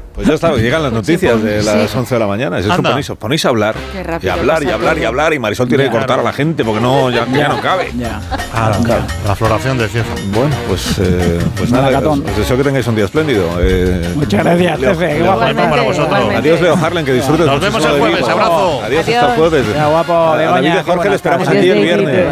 Pues 0.13 0.27
ya 0.27 0.33
está, 0.33 0.53
llegan 0.55 0.83
las 0.83 0.91
noticias 0.93 1.41
de 1.41 1.63
las 1.63 1.89
sí. 1.91 1.97
11 1.97 2.15
de 2.15 2.19
la 2.19 2.27
mañana. 2.27 2.59
Es 2.59 2.69
Anda. 2.69 2.89
ponéis, 2.91 3.09
os 3.09 3.17
ponéis 3.17 3.45
a 3.45 3.49
hablar. 3.49 3.75
Qué 3.93 4.25
Y 4.25 4.29
hablar, 4.29 4.63
y 4.63 4.69
hablar, 4.69 4.97
y 4.97 5.05
hablar. 5.05 5.33
Y 5.33 5.39
Marisol 5.39 5.67
tiene 5.67 5.83
que 5.85 5.89
Ya. 5.91 5.97
cortar 5.97 6.19
a 6.19 6.23
la 6.23 6.33
gente 6.33 6.63
porque 6.63 6.81
no, 6.81 7.09
ya, 7.09 7.25
ya 7.27 7.47
no 7.47 7.61
cabe. 7.61 7.91
Ya. 7.97 8.19
Ah, 8.53 8.71
La 9.25 9.35
floración 9.35 9.77
de 9.77 9.87
Cieza. 9.87 10.09
Bueno, 10.33 10.53
pues, 10.67 10.99
eh, 10.99 11.39
pues 11.57 11.71
nada, 11.71 11.87
os, 11.87 11.91
Malacatón. 11.93 12.23
os 12.29 12.37
deseo 12.37 12.57
que 12.57 12.63
tengáis 12.63 12.87
un 12.87 12.95
día 12.95 13.05
espléndido. 13.05 13.45
Eh, 13.59 14.11
Muchas 14.15 14.43
gracias, 14.43 14.79
Leo- 14.79 14.89
jefe. 14.97 15.19
Leo- 15.19 15.37
para 15.39 15.81
vosotros. 15.83 16.07
igualmente. 16.07 16.35
Adiós, 16.37 16.61
Leo 16.61 16.75
Harlan, 16.75 17.05
que 17.05 17.13
disfrutes. 17.13 17.45
Nos 17.45 17.59
vemos 17.61 17.85
el 17.85 17.91
jueves, 17.99 18.27
abrazo. 18.27 18.81
Adiós, 18.83 19.03
Adiós. 19.05 19.17
hasta 19.23 19.33
el 19.33 19.39
jueves. 19.39 19.65
Qué 19.73 19.83
guapo, 19.85 20.13
A 20.13 20.37
David 20.37 20.67
y 20.79 20.83
Jorge 20.83 21.09
le 21.09 21.15
esperamos 21.15 21.47
aquí 21.47 21.69
el 21.69 21.81
viernes. 21.81 22.25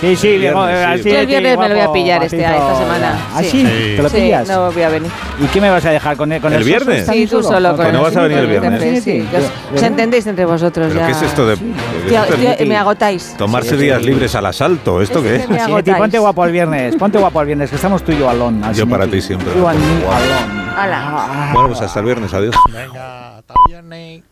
Sí, 0.00 0.16
sí, 0.16 0.46
así 0.46 1.10
el 1.10 1.26
viernes 1.26 1.58
me 1.58 1.68
lo 1.68 1.74
voy 1.74 1.84
a 1.84 1.92
pillar 1.92 2.24
este- 2.24 2.40
esta 2.40 2.76
semana. 2.78 3.18
¿Ah, 3.34 3.42
Sí. 3.42 3.62
¿Te 3.96 4.02
lo 4.02 4.08
pillas? 4.08 4.48
no 4.48 4.70
voy 4.72 4.82
a 4.82 4.88
venir. 4.88 5.10
¿Y 5.42 5.46
qué 5.46 5.60
me 5.60 5.68
vas 5.70 5.84
a 5.84 5.90
dejar 5.90 6.16
con 6.16 6.32
él? 6.32 6.40
Con 6.40 6.52
¿El 6.52 6.58
el 6.60 6.64
viernes? 6.64 7.04
Sí, 7.28 7.36
tú 7.36 7.42
solo. 7.42 7.70
Que 7.76 7.82
con 7.84 7.92
no 7.92 7.98
el- 7.98 8.04
vas 8.04 8.16
a 8.16 8.22
venir 8.22 8.38
el 8.38 8.46
viernes. 8.46 8.82
Sí, 8.82 9.00
sí. 9.20 9.28
que 9.30 9.36
os- 9.38 9.50
Os 9.74 9.82
entendéis 9.82 10.26
entre 10.26 10.44
vosotros 10.44 10.88
¿Pero 10.88 11.00
ya. 11.00 11.06
qué 11.06 11.12
es 11.12 11.22
esto 11.22 11.46
de, 11.46 11.56
Tío, 11.56 12.22
tío, 12.36 12.66
me 12.66 12.76
agotáis. 12.76 13.34
tomarse 13.36 13.76
días 13.76 14.02
libres 14.04 14.34
al 14.34 14.46
asalto? 14.46 15.00
¿Esto 15.00 15.18
Es 15.18 15.24
qué 15.24 15.30
que 15.30 15.42
es? 15.42 15.48
me 15.48 15.64
Sí. 15.64 15.72
Eti, 15.72 15.92
ponte 15.92 16.18
guapo 16.18 16.44
el 16.44 16.52
viernes, 16.52 16.96
ponte 16.96 17.18
guapo 17.18 17.40
el 17.40 17.46
viernes, 17.46 17.70
que 17.70 17.76
estamos 17.76 18.02
tú 18.04 18.12
y 18.12 18.18
yo 18.18 18.28
alón. 18.30 18.62
Yo 18.74 18.88
para 18.88 19.06
ti 19.06 19.20
siempre. 19.20 19.50
Tú 19.52 19.58
mí, 19.58 19.64
Guapo. 20.02 20.16
alón. 20.16 20.60
Hala. 20.76 21.50
Bueno, 21.52 21.68
pues 21.68 21.80
hasta 21.82 21.98
el 22.00 22.06
viernes. 22.06 22.32
Adiós. 22.32 22.54
Venga, 22.72 23.38
hasta 23.38 23.54
el 23.54 23.60
viernes. 23.72 24.22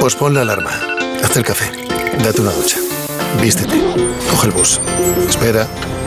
Pues 0.00 0.14
pon 0.16 0.34
la 0.34 0.42
alarma, 0.42 0.70
haz 1.22 1.36
el 1.36 1.44
café, 1.44 1.70
date 2.22 2.40
una 2.40 2.50
ducha, 2.52 2.76
vístete, 3.40 3.80
coge 4.30 4.46
el 4.48 4.52
bus, 4.52 4.80
espera, 5.28 5.66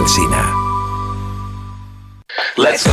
Alsina. 0.00 0.54
Let's 2.56 2.86
go. 2.86 2.92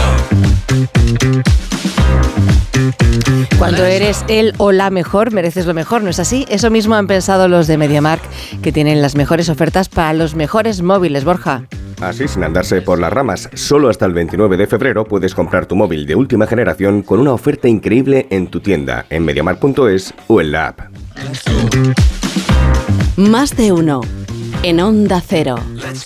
Cuando 3.58 3.86
eres 3.86 4.26
el 4.28 4.54
o 4.58 4.74
la 4.74 4.90
mejor, 4.90 5.32
mereces 5.32 5.66
lo 5.66 5.74
mejor, 5.74 6.04
¿no 6.04 6.10
es 6.10 6.20
así? 6.20 6.46
Eso 6.50 6.70
mismo 6.70 6.96
han 6.96 7.08
pensado 7.08 7.48
los 7.48 7.68
de 7.68 7.78
MediaMark, 7.78 8.22
que 8.62 8.74
tienen 8.74 9.02
las 9.02 9.16
mejores 9.16 9.48
ofertas 9.48 9.88
para 9.88 10.12
los 10.14 10.36
mejores 10.36 10.82
móviles, 10.82 11.24
Borja. 11.24 11.64
Así, 12.02 12.28
sin 12.28 12.44
andarse 12.44 12.82
por 12.82 13.00
las 13.00 13.14
ramas, 13.14 13.50
solo 13.54 13.90
hasta 13.90 14.06
el 14.06 14.14
29 14.14 14.58
de 14.58 14.68
febrero 14.68 15.06
puedes 15.06 15.34
comprar 15.34 15.66
tu 15.66 15.78
móvil 15.78 16.06
de 16.06 16.16
última 16.16 16.46
generación 16.46 17.04
con 17.04 17.20
una 17.20 17.32
oferta 17.32 17.70
increíble 17.70 18.28
en 18.32 18.48
tu 18.48 18.60
tienda, 18.60 19.06
en 19.10 19.24
MediaMark.es 19.24 20.14
o 20.28 20.42
en 20.42 20.52
la 20.52 20.68
app. 20.68 20.82
Más 23.16 23.56
de 23.56 23.72
uno. 23.72 24.02
En 24.64 24.82
Onda 24.82 25.22
Cero. 25.26 25.56
Quizás 25.76 26.06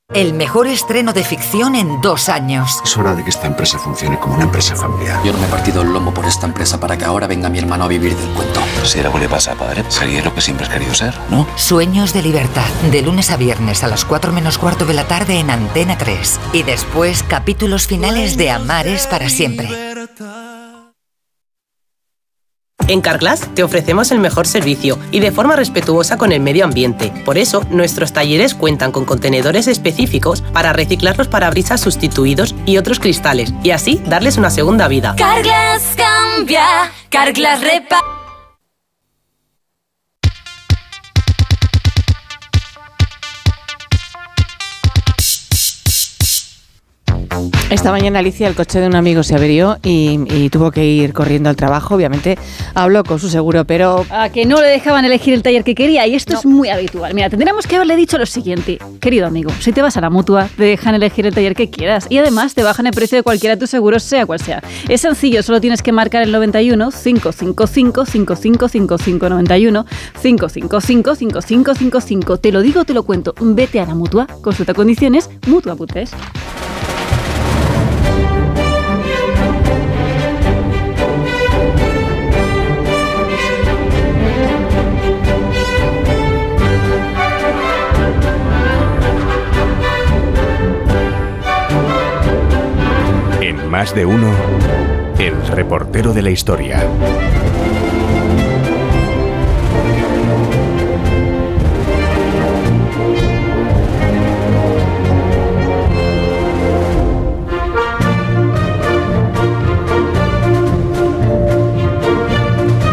El 0.13 0.33
mejor 0.33 0.67
estreno 0.67 1.13
de 1.13 1.23
ficción 1.23 1.73
en 1.73 2.01
dos 2.01 2.27
años. 2.27 2.81
Es 2.83 2.97
hora 2.97 3.15
de 3.15 3.23
que 3.23 3.29
esta 3.29 3.47
empresa 3.47 3.79
funcione 3.79 4.19
como 4.19 4.35
una 4.35 4.43
empresa 4.43 4.75
familiar. 4.75 5.21
Yo 5.23 5.31
no 5.31 5.39
me 5.39 5.45
he 5.45 5.49
partido 5.49 5.81
el 5.81 5.93
lomo 5.93 6.13
por 6.13 6.25
esta 6.25 6.45
empresa 6.45 6.79
para 6.79 6.97
que 6.97 7.05
ahora 7.05 7.27
venga 7.27 7.49
mi 7.49 7.59
hermano 7.59 7.85
a 7.85 7.87
vivir 7.87 8.15
del 8.15 8.29
cuento. 8.31 8.59
Si 8.83 8.99
algo 8.99 9.19
le 9.19 9.29
pasa 9.29 9.53
a 9.53 9.55
padre, 9.55 9.85
sería 9.87 10.21
lo 10.21 10.35
que 10.35 10.41
siempre 10.41 10.65
has 10.65 10.73
querido 10.73 10.93
ser, 10.93 11.17
¿no? 11.29 11.47
Sueños 11.55 12.13
de 12.13 12.23
libertad. 12.23 12.67
De 12.91 13.01
lunes 13.01 13.31
a 13.31 13.37
viernes 13.37 13.83
a 13.85 13.87
las 13.87 14.03
4 14.03 14.33
menos 14.33 14.57
cuarto 14.57 14.85
de 14.85 14.93
la 14.93 15.07
tarde 15.07 15.39
en 15.39 15.49
Antena 15.49 15.97
3. 15.97 16.39
Y 16.51 16.63
después 16.63 17.23
capítulos 17.23 17.87
finales 17.87 18.35
de 18.35 18.51
Amares 18.51 19.07
para 19.07 19.29
siempre. 19.29 19.69
En 22.91 22.99
Carglass 22.99 23.47
te 23.55 23.63
ofrecemos 23.63 24.11
el 24.11 24.19
mejor 24.19 24.45
servicio 24.45 24.99
y 25.11 25.21
de 25.21 25.31
forma 25.31 25.55
respetuosa 25.55 26.17
con 26.17 26.33
el 26.33 26.41
medio 26.41 26.65
ambiente. 26.65 27.13
Por 27.23 27.37
eso, 27.37 27.63
nuestros 27.69 28.11
talleres 28.11 28.53
cuentan 28.53 28.91
con 28.91 29.05
contenedores 29.05 29.69
específicos 29.69 30.41
para 30.41 30.73
reciclar 30.73 31.17
los 31.17 31.29
parabrisas 31.29 31.79
sustituidos 31.79 32.53
y 32.65 32.75
otros 32.75 32.99
cristales 32.99 33.53
y 33.63 33.71
así 33.71 34.01
darles 34.07 34.35
una 34.35 34.49
segunda 34.49 34.89
vida. 34.89 35.15
Carglass 35.17 35.95
cambia, 35.95 36.91
Carglass 37.09 37.61
repara. 37.61 38.20
Esta 47.71 47.89
mañana 47.89 48.19
Alicia 48.19 48.49
el 48.49 48.53
coche 48.53 48.81
de 48.81 48.87
un 48.87 48.95
amigo 48.95 49.23
se 49.23 49.33
averió 49.33 49.77
y, 49.81 50.49
tuvo 50.49 50.71
que 50.71 50.83
ir 50.83 51.13
corriendo 51.13 51.49
al 51.49 51.55
trabajo. 51.55 51.95
Obviamente 51.95 52.37
habló 52.73 53.05
con 53.05 53.17
su 53.17 53.29
seguro, 53.29 53.63
pero 53.63 54.05
A 54.09 54.27
que 54.27 54.45
no 54.45 54.61
le 54.61 54.67
dejaban 54.67 55.05
elegir 55.05 55.33
el 55.33 55.41
taller 55.41 55.63
que 55.63 55.73
quería 55.73 56.05
y 56.05 56.15
esto 56.15 56.37
es 56.37 56.45
muy 56.45 56.67
habitual. 56.67 57.13
Mira, 57.13 57.29
tendríamos 57.29 57.67
que 57.67 57.77
haberle 57.77 57.95
dicho 57.95 58.17
lo 58.17 58.25
siguiente. 58.25 58.77
Querido 58.99 59.25
amigo, 59.25 59.51
si 59.61 59.71
te 59.71 59.81
vas 59.81 59.95
a 59.95 60.01
la 60.01 60.09
mutua, 60.09 60.49
te 60.57 60.65
dejan 60.65 60.95
elegir 60.95 61.25
el 61.25 61.33
taller 61.33 61.55
que 61.55 61.69
quieras 61.69 62.07
y 62.09 62.17
además 62.17 62.55
te 62.55 62.61
bajan 62.61 62.87
el 62.87 62.93
precio 62.93 63.17
de 63.17 63.23
cualquiera 63.23 63.55
de 63.55 63.61
tus 63.61 63.69
seguros, 63.69 64.03
sea 64.03 64.25
cual 64.25 64.41
sea. 64.41 64.61
Es 64.89 64.99
sencillo, 64.99 65.41
solo 65.41 65.61
tienes 65.61 65.81
que 65.81 65.93
marcar 65.93 66.23
el 66.23 66.33
91 66.33 66.91
555 66.91 68.05
5555 68.05 69.29
91 69.29 69.85
555 70.21 70.81
5555. 70.81 72.37
Te 72.37 72.51
lo 72.51 72.61
digo, 72.61 72.83
te 72.83 72.93
lo 72.93 73.03
cuento. 73.03 73.33
Vete 73.39 73.79
a 73.79 73.85
la 73.85 73.95
mutua, 73.95 74.27
consulta 74.41 74.73
condiciones, 74.73 75.29
mutua.es. 75.47 76.11
más 93.71 93.95
de 93.95 94.05
uno, 94.05 94.29
el 95.17 95.47
reportero 95.47 96.11
de 96.11 96.21
la 96.21 96.29
historia. 96.29 96.85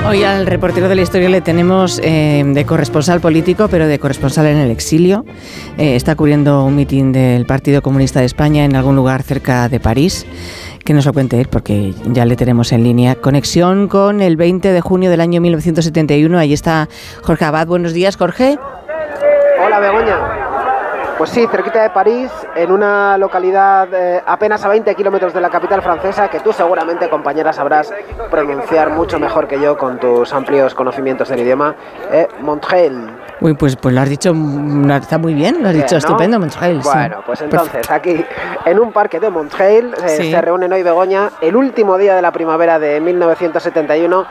Hoy 0.09 0.25
al 0.25 0.47
reportero 0.47 0.89
de 0.89 0.95
la 0.95 1.03
historia 1.03 1.29
le 1.29 1.43
tenemos 1.43 2.01
eh, 2.03 2.43
de 2.47 2.65
corresponsal 2.65 3.21
político, 3.21 3.69
pero 3.69 3.87
de 3.87 3.99
corresponsal 3.99 4.47
en 4.47 4.57
el 4.57 4.71
exilio. 4.71 5.27
Eh, 5.77 5.97
está 5.97 6.17
cubriendo 6.17 6.65
un 6.65 6.77
mitin 6.77 7.13
del 7.13 7.45
Partido 7.45 7.83
Comunista 7.83 8.21
de 8.21 8.27
España 8.27 8.65
en 8.65 8.75
algún 8.75 8.97
lugar 8.97 9.23
cerca 9.23 9.69
de 9.69 9.81
París. 9.81 10.25
Que 10.89 10.95
nos 10.95 11.05
lo 11.05 11.13
cuente 11.13 11.39
él, 11.39 11.49
porque 11.51 11.93
ya 12.07 12.25
le 12.25 12.35
tenemos 12.35 12.73
en 12.73 12.83
línea. 12.83 13.15
Conexión 13.15 13.89
con 13.89 14.23
el 14.23 14.39
20 14.39 14.73
de 14.73 14.81
junio 14.81 15.11
del 15.11 15.21
año 15.21 15.39
1971. 15.39 16.39
Ahí 16.39 16.55
está 16.55 16.89
Jorge 17.23 17.45
Abad. 17.45 17.67
Buenos 17.67 17.93
días, 17.93 18.17
Jorge. 18.17 18.59
Hola, 19.63 19.81
Begoña. 19.81 20.48
Pues 21.19 21.31
sí, 21.31 21.45
cerquita 21.51 21.83
de 21.83 21.91
París, 21.91 22.31
en 22.55 22.71
una 22.71 23.19
localidad 23.19 23.89
eh, 23.93 24.23
apenas 24.25 24.65
a 24.65 24.69
20 24.69 24.95
kilómetros 24.95 25.35
de 25.35 25.41
la 25.41 25.51
capital 25.51 25.83
francesa, 25.83 26.29
que 26.29 26.39
tú 26.39 26.53
seguramente, 26.53 27.11
compañera, 27.11 27.53
sabrás 27.53 27.93
pronunciar 28.31 28.91
mucho 28.91 29.19
mejor 29.19 29.49
que 29.49 29.61
yo 29.61 29.77
con 29.77 29.99
tus 29.99 30.33
amplios 30.33 30.75
conocimientos 30.77 31.29
del 31.29 31.41
idioma, 31.41 31.75
eh, 32.13 32.29
Montreal. 32.41 33.17
Uy, 33.41 33.55
pues, 33.55 33.75
pues 33.75 33.93
lo 33.97 34.01
has 34.01 34.09
dicho, 34.09 34.33
mm, 34.33 34.89
está 34.93 35.19
muy 35.19 35.35
bien, 35.35 35.61
lo 35.61 35.69
has 35.69 35.75
Bien, 35.75 35.87
dicho 35.87 35.97
¿no? 35.97 35.99
estupendo, 35.99 36.39
Montreal. 36.39 36.83
sí. 36.85 36.89
Bueno, 36.95 37.23
pues 37.27 37.41
entonces 37.43 37.91
aquí 37.91 38.25
en 38.65 38.79
un 38.79 38.93
parque 38.93 39.19
de 39.19 39.29
Montreal 39.31 39.95
eh, 40.05 40.09
Sí. 40.09 40.31
se 40.31 40.41
reúnen 40.41 40.73
hoy 40.73 40.85
Begoña 40.85 41.31
el 41.41 41.57
último 41.57 41.99
día 41.99 42.15
de 42.15 42.23
la 42.23 42.31
primavera 42.31 42.79
de 42.79 43.01
1971. 43.01 44.25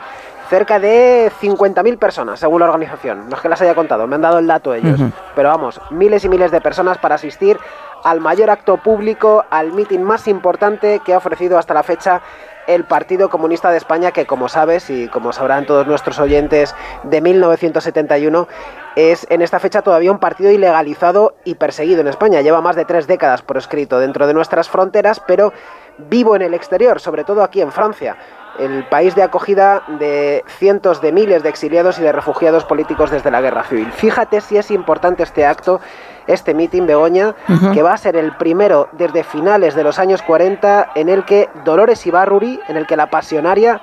Cerca 0.48 0.78
de 0.78 1.30
50.000 1.42 1.98
personas, 1.98 2.40
según 2.40 2.60
la 2.60 2.66
organización. 2.66 3.28
No 3.28 3.36
es 3.36 3.42
que 3.42 3.50
las 3.50 3.60
haya 3.60 3.74
contado, 3.74 4.06
me 4.06 4.14
han 4.14 4.22
dado 4.22 4.38
el 4.38 4.46
dato 4.46 4.72
ellos. 4.72 4.98
Pero 5.34 5.50
vamos, 5.50 5.78
miles 5.90 6.24
y 6.24 6.28
miles 6.30 6.50
de 6.50 6.62
personas 6.62 6.96
para 6.96 7.16
asistir 7.16 7.58
al 8.02 8.20
mayor 8.20 8.48
acto 8.48 8.78
público, 8.78 9.44
al 9.50 9.72
mitin 9.72 10.02
más 10.02 10.26
importante 10.26 11.00
que 11.04 11.12
ha 11.12 11.18
ofrecido 11.18 11.58
hasta 11.58 11.74
la 11.74 11.82
fecha 11.82 12.22
el 12.66 12.84
Partido 12.84 13.30
Comunista 13.30 13.70
de 13.70 13.78
España, 13.78 14.12
que 14.12 14.26
como 14.26 14.48
sabes 14.48 14.90
y 14.90 15.08
como 15.08 15.32
sabrán 15.32 15.66
todos 15.66 15.86
nuestros 15.86 16.18
oyentes 16.18 16.74
de 17.02 17.20
1971, 17.20 18.46
es 18.94 19.26
en 19.30 19.42
esta 19.42 19.58
fecha 19.58 19.82
todavía 19.82 20.12
un 20.12 20.18
partido 20.18 20.50
ilegalizado 20.50 21.34
y 21.44 21.54
perseguido 21.54 22.02
en 22.02 22.08
España. 22.08 22.42
Lleva 22.42 22.60
más 22.60 22.76
de 22.76 22.84
tres 22.84 23.06
décadas 23.06 23.40
por 23.42 23.56
escrito 23.56 23.98
dentro 23.98 24.26
de 24.26 24.34
nuestras 24.34 24.68
fronteras, 24.68 25.20
pero 25.26 25.52
vivo 25.96 26.36
en 26.36 26.42
el 26.42 26.54
exterior, 26.54 27.00
sobre 27.00 27.24
todo 27.24 27.42
aquí 27.42 27.60
en 27.62 27.72
Francia 27.72 28.16
el 28.58 28.84
país 28.84 29.14
de 29.14 29.22
acogida 29.22 29.82
de 29.98 30.44
cientos 30.58 31.00
de 31.00 31.12
miles 31.12 31.42
de 31.42 31.48
exiliados 31.48 31.98
y 31.98 32.02
de 32.02 32.12
refugiados 32.12 32.64
políticos 32.64 33.10
desde 33.10 33.30
la 33.30 33.40
guerra 33.40 33.64
civil. 33.64 33.90
Fíjate 33.92 34.40
si 34.40 34.56
es 34.56 34.70
importante 34.70 35.22
este 35.22 35.46
acto, 35.46 35.80
este 36.26 36.54
mitin 36.54 36.86
Begoña, 36.86 37.34
Ujú. 37.48 37.72
que 37.72 37.82
va 37.82 37.92
a 37.94 37.96
ser 37.98 38.16
el 38.16 38.36
primero 38.36 38.88
desde 38.92 39.24
finales 39.24 39.74
de 39.74 39.82
los 39.84 39.98
años 39.98 40.22
40 40.22 40.90
en 40.94 41.08
el 41.08 41.24
que 41.24 41.48
Dolores 41.64 42.06
Ibarruri, 42.06 42.60
en 42.68 42.76
el 42.76 42.86
que 42.86 42.96
la 42.96 43.08
pasionaria 43.08 43.80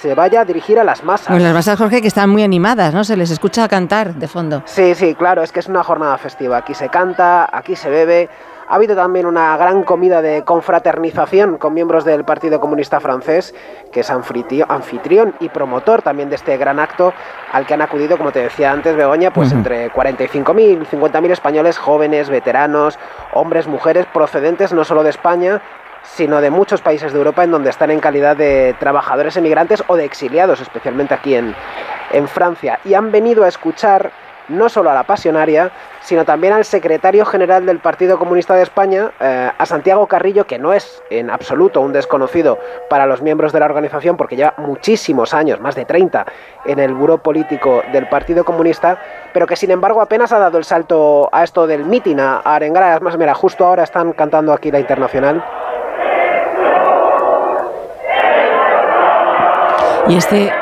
se 0.00 0.14
vaya 0.14 0.40
a 0.40 0.44
dirigir 0.44 0.78
a 0.80 0.84
las 0.84 1.04
masas. 1.04 1.28
Pues 1.28 1.42
las 1.42 1.52
masas, 1.54 1.78
Jorge, 1.78 2.00
que 2.00 2.08
están 2.08 2.30
muy 2.30 2.42
animadas, 2.42 2.92
¿no? 2.94 3.04
Se 3.04 3.16
les 3.16 3.30
escucha 3.30 3.68
cantar 3.68 4.14
de 4.14 4.26
fondo. 4.28 4.62
Sí, 4.64 4.94
sí, 4.94 5.14
claro, 5.14 5.42
es 5.42 5.52
que 5.52 5.60
es 5.60 5.68
una 5.68 5.84
jornada 5.84 6.16
festiva. 6.18 6.56
Aquí 6.56 6.74
se 6.74 6.88
canta, 6.88 7.48
aquí 7.52 7.76
se 7.76 7.90
bebe. 7.90 8.28
Ha 8.66 8.76
habido 8.76 8.96
también 8.96 9.26
una 9.26 9.56
gran 9.56 9.82
comida 9.82 10.22
de 10.22 10.42
confraternización 10.42 11.58
con 11.58 11.74
miembros 11.74 12.04
del 12.04 12.24
Partido 12.24 12.60
Comunista 12.60 12.98
francés, 13.00 13.54
que 13.92 14.00
es 14.00 14.10
anfitri- 14.10 14.64
anfitrión 14.68 15.34
y 15.40 15.48
promotor 15.50 16.02
también 16.02 16.30
de 16.30 16.36
este 16.36 16.56
gran 16.56 16.78
acto 16.78 17.12
al 17.52 17.66
que 17.66 17.74
han 17.74 17.82
acudido, 17.82 18.16
como 18.16 18.32
te 18.32 18.40
decía 18.40 18.72
antes, 18.72 18.96
Begoña, 18.96 19.32
pues 19.32 19.48
Ujú. 19.48 19.58
entre 19.58 19.90
45.000 19.92 20.82
y 20.82 20.96
50.000 20.96 21.30
españoles 21.30 21.78
jóvenes, 21.78 22.30
veteranos, 22.30 22.98
hombres, 23.32 23.66
mujeres, 23.66 24.06
procedentes 24.06 24.72
no 24.72 24.84
solo 24.84 25.02
de 25.02 25.10
España, 25.10 25.60
sino 26.02 26.40
de 26.40 26.50
muchos 26.50 26.80
países 26.82 27.12
de 27.12 27.18
Europa 27.18 27.44
en 27.44 27.50
donde 27.50 27.70
están 27.70 27.90
en 27.90 28.00
calidad 28.00 28.36
de 28.36 28.74
trabajadores 28.78 29.36
emigrantes 29.36 29.82
o 29.86 29.96
de 29.96 30.04
exiliados, 30.04 30.60
especialmente 30.60 31.14
aquí 31.14 31.34
en, 31.34 31.54
en 32.12 32.28
Francia. 32.28 32.78
Y 32.84 32.94
han 32.94 33.10
venido 33.10 33.44
a 33.44 33.48
escuchar 33.48 34.10
no 34.48 34.68
solo 34.68 34.90
a 34.90 34.94
la 34.94 35.04
pasionaria, 35.04 35.70
sino 36.00 36.24
también 36.24 36.52
al 36.52 36.64
secretario 36.64 37.24
general 37.24 37.66
del 37.66 37.78
Partido 37.78 38.18
Comunista 38.18 38.54
de 38.54 38.62
España, 38.62 39.12
eh, 39.20 39.50
a 39.56 39.66
Santiago 39.66 40.06
Carrillo, 40.06 40.46
que 40.46 40.58
no 40.58 40.72
es 40.72 41.02
en 41.10 41.30
absoluto 41.30 41.80
un 41.80 41.92
desconocido 41.92 42.58
para 42.90 43.06
los 43.06 43.22
miembros 43.22 43.52
de 43.52 43.60
la 43.60 43.66
organización, 43.66 44.16
porque 44.16 44.36
lleva 44.36 44.54
muchísimos 44.58 45.34
años, 45.34 45.60
más 45.60 45.74
de 45.74 45.84
30, 45.84 46.26
en 46.66 46.78
el 46.78 46.94
buró 46.94 47.18
político 47.18 47.82
del 47.92 48.08
Partido 48.08 48.44
Comunista, 48.44 48.98
pero 49.32 49.46
que 49.46 49.56
sin 49.56 49.70
embargo 49.70 50.00
apenas 50.00 50.32
ha 50.32 50.38
dado 50.38 50.58
el 50.58 50.64
salto 50.64 51.28
a 51.32 51.42
esto 51.44 51.66
del 51.66 51.84
mitin, 51.84 52.20
a, 52.20 52.38
arengar 52.38 52.82
a 52.82 52.90
las 52.90 53.02
masas. 53.02 53.18
Mira, 53.18 53.34
justo 53.34 53.64
ahora 53.64 53.84
están 53.84 54.12
cantando 54.12 54.52
aquí 54.52 54.70
la 54.70 54.80
internacional. 54.80 55.44
Y 60.06 60.18
este, 60.18 60.52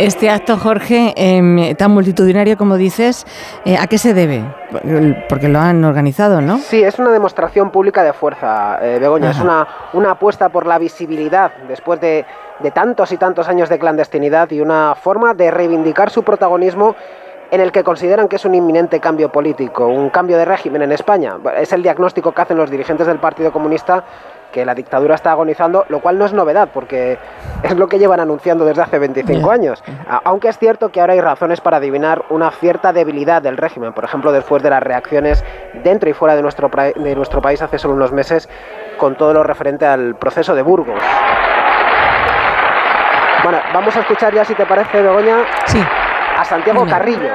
Este 0.00 0.30
acto, 0.30 0.56
Jorge, 0.56 1.12
em, 1.14 1.76
tan 1.76 1.90
multitudinario 1.90 2.56
como 2.56 2.78
dices, 2.78 3.26
eh, 3.66 3.76
¿a 3.76 3.86
qué 3.86 3.98
se 3.98 4.14
debe? 4.14 4.42
Porque 5.28 5.48
lo 5.48 5.58
han 5.58 5.84
organizado, 5.84 6.40
¿no? 6.40 6.56
Sí, 6.56 6.82
es 6.82 6.98
una 6.98 7.10
demostración 7.10 7.68
pública 7.68 8.02
de 8.02 8.14
fuerza, 8.14 8.78
eh, 8.80 8.96
Begoña. 8.98 9.32
Es 9.32 9.40
una, 9.40 9.68
una 9.92 10.12
apuesta 10.12 10.48
por 10.48 10.66
la 10.66 10.78
visibilidad 10.78 11.52
después 11.68 12.00
de, 12.00 12.24
de 12.60 12.70
tantos 12.70 13.12
y 13.12 13.18
tantos 13.18 13.46
años 13.50 13.68
de 13.68 13.78
clandestinidad 13.78 14.50
y 14.52 14.62
una 14.62 14.94
forma 14.94 15.34
de 15.34 15.50
reivindicar 15.50 16.08
su 16.08 16.22
protagonismo 16.22 16.96
en 17.50 17.60
el 17.60 17.70
que 17.70 17.84
consideran 17.84 18.26
que 18.26 18.36
es 18.36 18.44
un 18.46 18.54
inminente 18.54 19.00
cambio 19.00 19.30
político, 19.30 19.86
un 19.86 20.08
cambio 20.08 20.38
de 20.38 20.46
régimen 20.46 20.80
en 20.80 20.92
España. 20.92 21.36
Es 21.58 21.74
el 21.74 21.82
diagnóstico 21.82 22.32
que 22.32 22.40
hacen 22.40 22.56
los 22.56 22.70
dirigentes 22.70 23.06
del 23.06 23.18
Partido 23.18 23.52
Comunista 23.52 24.04
que 24.52 24.64
la 24.64 24.74
dictadura 24.74 25.14
está 25.14 25.32
agonizando, 25.32 25.84
lo 25.88 26.00
cual 26.00 26.18
no 26.18 26.24
es 26.24 26.32
novedad 26.32 26.68
porque 26.72 27.18
es 27.62 27.76
lo 27.76 27.88
que 27.88 27.98
llevan 27.98 28.20
anunciando 28.20 28.64
desde 28.64 28.82
hace 28.82 28.98
25 28.98 29.40
Ya. 29.48 29.52
años. 29.52 29.82
Aunque 30.24 30.48
es 30.48 30.58
cierto 30.58 30.90
que 30.90 31.00
ahora 31.00 31.12
hay 31.14 31.20
razones 31.20 31.60
para 31.60 31.78
adivinar 31.78 32.24
una 32.30 32.50
cierta 32.50 32.92
debilidad 32.92 33.42
del 33.42 33.56
régimen, 33.56 33.92
por 33.92 34.04
ejemplo, 34.04 34.32
después 34.32 34.62
de 34.62 34.70
las 34.70 34.82
reacciones 34.82 35.44
dentro 35.84 36.08
y 36.10 36.12
fuera 36.12 36.34
de 36.36 36.42
nuestro, 36.42 36.68
de 36.68 37.14
nuestro 37.16 37.40
país 37.40 37.62
hace 37.62 37.78
solo 37.78 37.94
unos 37.94 38.12
meses 38.12 38.48
con 38.98 39.16
todo 39.16 39.32
lo 39.32 39.42
referente 39.42 39.86
al 39.86 40.14
proceso 40.16 40.54
de 40.54 40.62
Burgos. 40.62 41.00
Bueno, 43.42 43.58
vamos 43.72 43.96
a 43.96 44.00
escuchar 44.00 44.34
ya, 44.34 44.44
si 44.44 44.54
te 44.54 44.66
parece, 44.66 45.00
Begoña, 45.00 45.38
a 46.38 46.44
Santiago 46.44 46.84
Venga. 46.84 46.98
Carrillo, 46.98 47.30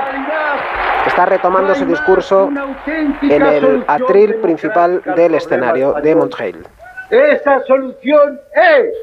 que 1.03 1.09
está 1.09 1.25
retomando 1.25 1.73
su 1.73 1.85
discurso 1.85 2.49
en 2.85 3.41
el 3.41 3.83
atril 3.87 4.35
principal 4.35 5.01
del 5.15 5.35
escenario 5.35 5.93
de 5.93 6.15
Montreal. 6.15 6.67
Esa 7.09 7.63
solución 7.65 8.39
es 8.53 8.93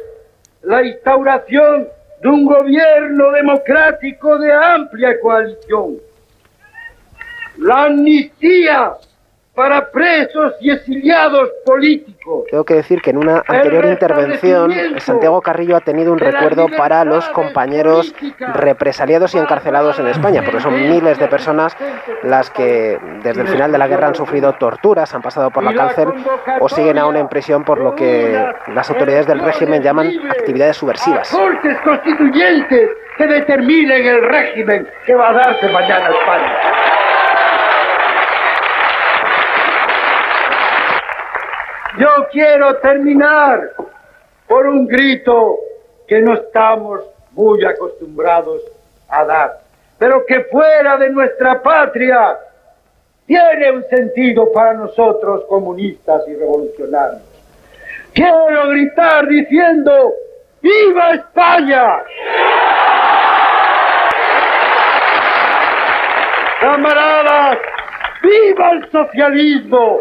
la 0.63 0.83
instauración 0.85 1.89
de 2.21 2.29
un 2.29 2.45
gobierno 2.45 3.31
democrático 3.33 4.39
de 4.39 4.53
amplia 4.53 5.21
coalición. 5.21 5.99
La 7.59 7.85
amnistía 7.85 8.95
para 9.63 9.93
presos 9.93 10.55
y 10.61 10.73
exiliados 10.73 11.49
políticos. 11.65 12.47
Tengo 12.51 12.65
que 12.65 12.75
decir 12.75 13.01
que 13.01 13.11
en 13.11 13.19
una 13.19 13.45
anterior 13.47 13.85
intervención 13.85 14.73
Santiago 14.99 15.41
Carrillo 15.41 15.77
ha 15.77 15.81
tenido 15.81 16.13
un 16.13 16.19
recuerdo 16.19 16.67
para 16.77 17.05
los 17.05 17.29
compañeros 17.29 18.13
represaliados 18.55 19.37
y 19.37 19.39
encarcelados 19.39 20.01
en 20.01 20.09
España, 20.09 20.43
porque 20.45 20.59
son 20.59 20.75
miles 20.75 21.17
de 21.17 21.29
personas 21.29 21.77
las 22.25 22.51
que 22.51 22.99
desde 23.23 23.43
el 23.43 23.47
final 23.47 23.71
de 23.71 23.79
la 23.79 23.87
guerra 23.87 24.09
han 24.09 24.17
sufrido 24.17 24.53
torturas, 24.55 25.15
han 25.15 25.23
pasado 25.23 25.53
por 25.53 25.63
la 25.63 25.75
cárcel 25.75 26.09
o 26.59 26.69
siguen 26.69 26.99
aún 26.99 27.15
en 27.15 27.29
prisión 27.29 27.63
por 27.63 27.79
lo 27.79 27.95
que 27.95 28.37
las 28.75 28.91
autoridades 28.91 29.29
del 29.29 29.39
régimen 29.39 29.81
llaman 29.81 30.11
actividades 30.29 30.77
subversivas. 30.77 31.31
Cortes 31.31 31.79
constituyentes 31.85 32.91
que 33.17 33.27
determinen 33.29 34.07
el 34.07 34.23
régimen 34.23 34.89
que 35.07 35.15
va 35.15 35.31
a 35.31 35.33
darse 35.35 35.69
mañana 35.69 36.09
a 36.09 36.11
España. 36.11 36.82
Yo 41.99 42.09
quiero 42.31 42.77
terminar 42.77 43.73
por 44.49 44.67
un 44.67 44.87
grito 44.87 45.59
que 46.09 46.21
no 46.21 46.35
estamos 46.35 47.01
muy 47.33 47.63
acostumbrados 47.65 48.63
a 49.09 49.25
dar, 49.25 49.61
pero 49.99 50.25
que 50.25 50.45
fuera 50.45 50.97
de 50.97 51.11
nuestra 51.11 51.61
patria 51.63 52.39
tiene 53.27 53.73
un 53.73 53.85
sentido 53.89 54.51
para 54.53 54.75
nosotros 54.75 55.45
comunistas 55.49 56.23
y 56.29 56.35
revolucionarios. 56.35 57.23
Quiero 58.15 58.69
gritar 58.69 59.27
diciendo, 59.27 60.13
¡Viva 60.63 61.15
España! 61.15 62.03
Camaradas, 66.61 67.59
¡viva 68.23 68.71
el 68.73 68.91
socialismo! 68.91 70.01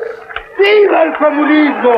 ¡Viva 0.58 1.04
el 1.04 1.18
comunismo! 1.18 1.94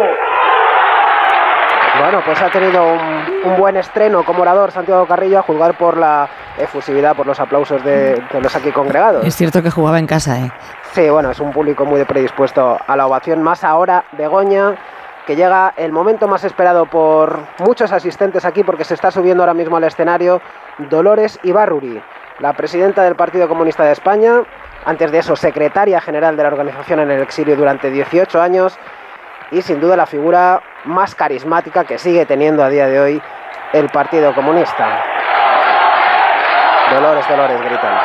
Bueno, 1.99 2.21
pues 2.25 2.41
ha 2.41 2.49
tenido 2.49 2.83
un, 2.93 3.51
un 3.51 3.57
buen 3.57 3.77
estreno 3.77 4.23
como 4.23 4.41
orador 4.41 4.71
Santiago 4.71 5.05
Carrillo 5.05 5.39
a 5.39 5.41
juzgar 5.43 5.77
por 5.77 5.95
la 5.97 6.27
efusividad, 6.57 7.15
por 7.15 7.27
los 7.27 7.39
aplausos 7.39 7.83
de, 7.83 8.15
de 8.31 8.41
los 8.41 8.55
aquí 8.55 8.71
congregados. 8.71 9.25
Es 9.25 9.35
cierto 9.35 9.61
que 9.61 9.69
jugaba 9.69 9.99
en 9.99 10.07
casa, 10.07 10.39
¿eh? 10.39 10.51
Sí, 10.93 11.09
bueno, 11.09 11.29
es 11.31 11.39
un 11.39 11.51
público 11.51 11.85
muy 11.85 12.03
predispuesto 12.05 12.77
a 12.85 12.95
la 12.95 13.05
ovación. 13.05 13.43
Más 13.43 13.63
ahora, 13.63 14.05
Begoña, 14.13 14.75
que 15.27 15.35
llega 15.35 15.73
el 15.77 15.91
momento 15.91 16.27
más 16.27 16.43
esperado 16.43 16.87
por 16.87 17.39
muchos 17.59 17.91
asistentes 17.91 18.43
aquí, 18.43 18.63
porque 18.63 18.83
se 18.83 18.95
está 18.95 19.11
subiendo 19.11 19.43
ahora 19.43 19.53
mismo 19.53 19.77
al 19.77 19.83
escenario 19.83 20.41
Dolores 20.89 21.39
Ibarruri, 21.43 22.01
la 22.39 22.53
presidenta 22.53 23.03
del 23.03 23.15
Partido 23.15 23.47
Comunista 23.47 23.83
de 23.83 23.91
España, 23.91 24.41
antes 24.85 25.11
de 25.11 25.19
eso 25.19 25.35
secretaria 25.35 26.01
general 26.01 26.35
de 26.35 26.43
la 26.43 26.49
organización 26.49 26.99
en 26.99 27.11
el 27.11 27.21
exilio 27.21 27.55
durante 27.55 27.89
18 27.89 28.41
años 28.41 28.77
y 29.51 29.61
sin 29.61 29.79
duda 29.79 29.95
la 29.95 30.05
figura 30.05 30.61
más 30.85 31.15
carismática 31.15 31.85
que 31.85 31.97
sigue 31.97 32.25
teniendo 32.25 32.63
a 32.63 32.69
día 32.69 32.87
de 32.87 32.99
hoy 32.99 33.21
el 33.71 33.89
Partido 33.89 34.33
Comunista. 34.33 35.03
Dolores, 36.91 37.27
Dolores, 37.27 37.61
gritan. 37.61 37.97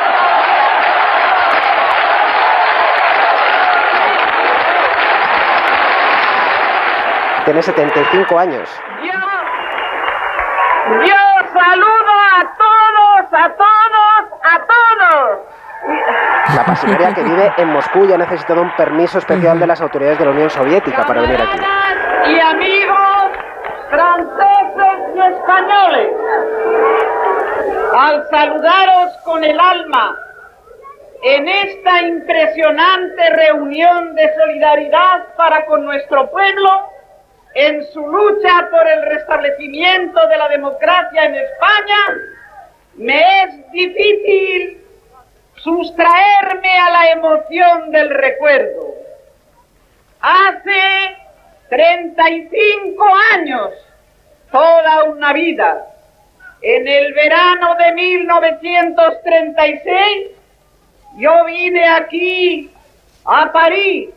Tiene 7.45 7.61
75 7.61 8.39
años. 8.39 8.69
Yo 11.05 11.15
saludo 11.53 12.13
a 12.35 12.53
todos, 12.57 13.33
a 13.33 13.49
todos, 13.55 14.39
a 14.43 14.59
todos. 14.65 15.58
La 16.55 16.65
pasilería 16.65 17.13
que 17.13 17.23
vive 17.23 17.53
en 17.57 17.69
Moscú 17.69 18.05
ya 18.05 18.15
ha 18.15 18.17
necesitado 18.17 18.61
un 18.61 18.75
permiso 18.75 19.19
especial 19.19 19.59
de 19.59 19.67
las 19.67 19.79
autoridades 19.81 20.19
de 20.19 20.25
la 20.25 20.31
Unión 20.31 20.49
Soviética 20.49 21.05
para 21.05 21.21
venir 21.21 21.41
aquí. 21.41 21.59
y 22.31 22.39
amigos 22.39 23.31
franceses 23.89 25.15
y 25.15 25.19
españoles. 25.19 26.09
Al 27.97 28.29
saludaros 28.29 29.17
con 29.23 29.43
el 29.43 29.59
alma 29.59 30.15
en 31.23 31.47
esta 31.47 32.01
impresionante 32.01 33.29
reunión 33.31 34.15
de 34.15 34.33
solidaridad 34.35 35.35
para 35.35 35.65
con 35.65 35.85
nuestro 35.85 36.29
pueblo 36.29 36.89
en 37.55 37.83
su 37.91 38.05
lucha 38.07 38.69
por 38.69 38.87
el 38.87 39.03
restablecimiento 39.03 40.27
de 40.27 40.37
la 40.37 40.47
democracia 40.49 41.25
en 41.25 41.35
España, 41.35 41.97
me 42.95 43.43
es 43.43 43.71
difícil 43.71 44.88
sustraerme 45.63 46.77
a 46.77 46.89
la 46.89 47.11
emoción 47.11 47.91
del 47.91 48.09
recuerdo. 48.09 48.95
Hace 50.21 51.15
35 51.69 53.05
años, 53.33 53.69
toda 54.51 55.05
una 55.05 55.31
vida, 55.33 55.85
en 56.61 56.87
el 56.87 57.13
verano 57.13 57.75
de 57.75 57.93
1936, 57.93 60.27
yo 61.17 61.45
vine 61.45 61.87
aquí, 61.87 62.69
a 63.25 63.51
París, 63.51 64.09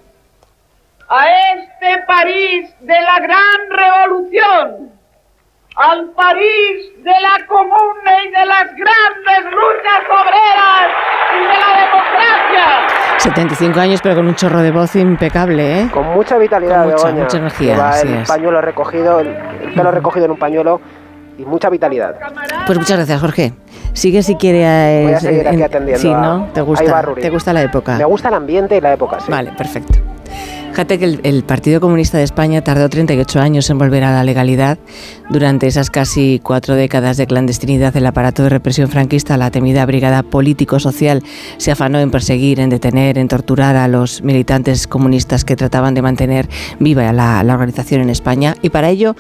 a 1.09 1.27
este 1.55 2.03
París 2.07 2.75
de 2.81 3.01
la 3.01 3.19
gran 3.21 3.71
revolución, 3.71 4.93
al 5.77 6.11
París 6.11 6.93
de 7.03 7.11
la 7.11 7.47
comuna 7.47 8.13
y 8.27 8.31
de 8.31 8.47
las 8.47 8.65
grandes 8.77 9.53
luchas 9.53 10.03
obreras 10.11 10.89
y 11.35 11.43
de 11.43 11.59
la 11.59 11.81
democracia. 11.85 13.19
75 13.19 13.81
años, 13.81 14.01
pero 14.03 14.17
con 14.17 14.27
un 14.27 14.35
chorro 14.35 14.61
de 14.61 14.71
voz 14.71 14.95
impecable, 14.97 15.81
¿eh? 15.83 15.89
Con 15.93 16.07
mucha 16.09 16.37
vitalidad, 16.39 16.83
Con 16.83 16.93
mucha, 16.93 17.05
Begoña. 17.07 17.25
mucha 17.25 17.37
energía, 17.39 17.89
así 17.89 18.07
el 18.09 18.15
es. 18.15 18.29
pañuelo 18.29 18.61
recogido, 18.61 19.21
el, 19.21 19.29
el 19.29 19.73
pelo 19.75 19.91
recogido 19.91 20.25
en 20.27 20.33
un 20.33 20.39
pañuelo 20.39 20.81
y 21.39 21.45
mucha 21.45 21.71
vitalidad. 21.71 22.17
Pues 22.67 22.79
muchas 22.79 22.97
gracias, 22.99 23.21
Jorge. 23.21 23.53
Sigue 23.95 24.23
si 24.23 24.35
quieres. 24.37 25.05
Voy 25.07 25.15
a 25.15 25.21
seguir 25.21 25.47
aquí 25.49 25.57
en- 25.57 25.63
atendiendo 25.65 26.03
Sí, 26.03 26.13
a- 26.13 26.17
¿no? 26.19 26.49
¿Te 26.53 26.61
a 26.61 26.63
gusta. 26.65 27.03
¿Te 27.15 27.31
gusta 27.31 27.53
la 27.53 27.63
época? 27.63 27.97
Me 27.97 28.05
gusta 28.05 28.29
el 28.29 28.35
ambiente 28.35 28.77
y 28.77 28.81
la 28.81 28.93
época, 28.93 29.21
sí. 29.21 29.31
Vale, 29.31 29.53
perfecto. 29.53 29.99
Fíjate 30.73 30.99
que 30.99 31.19
el, 31.23 31.45
Partido 31.45 31.83
Comunista 31.83 32.17
de 32.17 32.25
España 32.25 32.65
tardó 32.65 32.89
38 32.89 33.41
años 33.41 33.69
en 33.69 33.77
volver 33.77 34.05
a 34.05 34.11
la 34.11 34.25
legalidad. 34.25 34.79
Durante 35.29 35.67
esas 35.67 35.91
casi 35.91 36.41
cuatro 36.43 36.75
décadas 36.77 37.19
de 37.19 37.27
clandestinidad, 37.27 37.95
el 37.95 38.07
aparato 38.07 38.43
de 38.43 38.49
represión 38.49 38.89
franquista, 38.89 39.37
la 39.37 39.51
temida 39.51 39.85
Brigada 39.85 40.23
Político-Social, 40.23 41.23
se 41.59 41.73
afanó 41.73 41.99
en 41.99 42.11
perseguir, 42.11 42.59
en 42.59 42.71
detener, 42.71 43.19
en 43.19 43.29
torturar 43.29 43.77
a 43.77 43.87
los 43.87 44.23
militantes 44.23 44.87
comunistas 44.87 45.45
que 45.45 45.57
trataban 45.57 45.93
de 45.93 46.01
mantener 46.01 46.49
viva 46.81 47.13
la 47.13 47.45
organización 47.53 48.01
en 48.01 48.09
España. 48.09 48.57
Y 48.63 48.71
para 48.71 48.89
ello 48.89 49.15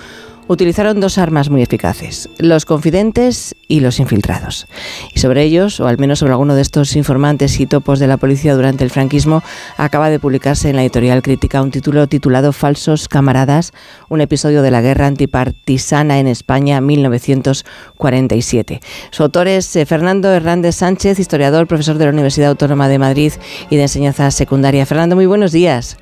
utilizaron 0.52 1.00
dos 1.00 1.18
armas 1.18 1.50
muy 1.50 1.62
eficaces, 1.62 2.28
los 2.39 2.64
confidentes 2.64 3.56
y 3.68 3.81
los 3.81 3.98
infiltrados. 3.98 4.66
Y 5.14 5.20
sobre 5.20 5.42
ellos, 5.42 5.81
o 5.81 5.86
al 5.86 5.98
menos 5.98 6.20
sobre 6.20 6.32
alguno 6.32 6.55
de 6.55 6.62
estos 6.62 6.94
informantes 6.94 7.58
y 7.58 7.66
topos 7.66 7.98
de 7.98 8.06
la 8.06 8.18
policía 8.18 8.55
durante 8.55 8.84
el 8.84 8.90
franquismo, 8.90 9.42
acaba 9.76 10.10
de 10.10 10.20
publicarse 10.20 10.70
en 10.70 10.76
la 10.76 10.82
editorial 10.82 11.22
Crítica 11.22 11.62
un 11.62 11.70
título 11.70 12.06
titulado 12.06 12.52
Falsos 12.52 13.08
camaradas, 13.08 13.72
un 14.08 14.20
episodio 14.20 14.62
de 14.62 14.70
la 14.70 14.82
guerra 14.82 15.06
antipartisana 15.06 16.18
en 16.18 16.26
España 16.26 16.81
1947. 16.81 18.81
Su 19.10 19.22
autor 19.22 19.48
es 19.48 19.74
eh, 19.76 19.86
Fernando 19.86 20.31
Hernández 20.31 20.76
Sánchez, 20.76 21.18
historiador, 21.18 21.66
profesor 21.66 21.98
de 21.98 22.05
la 22.05 22.12
Universidad 22.12 22.50
Autónoma 22.50 22.89
de 22.89 22.98
Madrid 22.98 23.32
y 23.70 23.76
de 23.76 23.82
enseñanza 23.82 24.31
secundaria. 24.31 24.86
Fernando, 24.86 25.16
muy 25.16 25.26
buenos 25.26 25.52
días. 25.52 25.97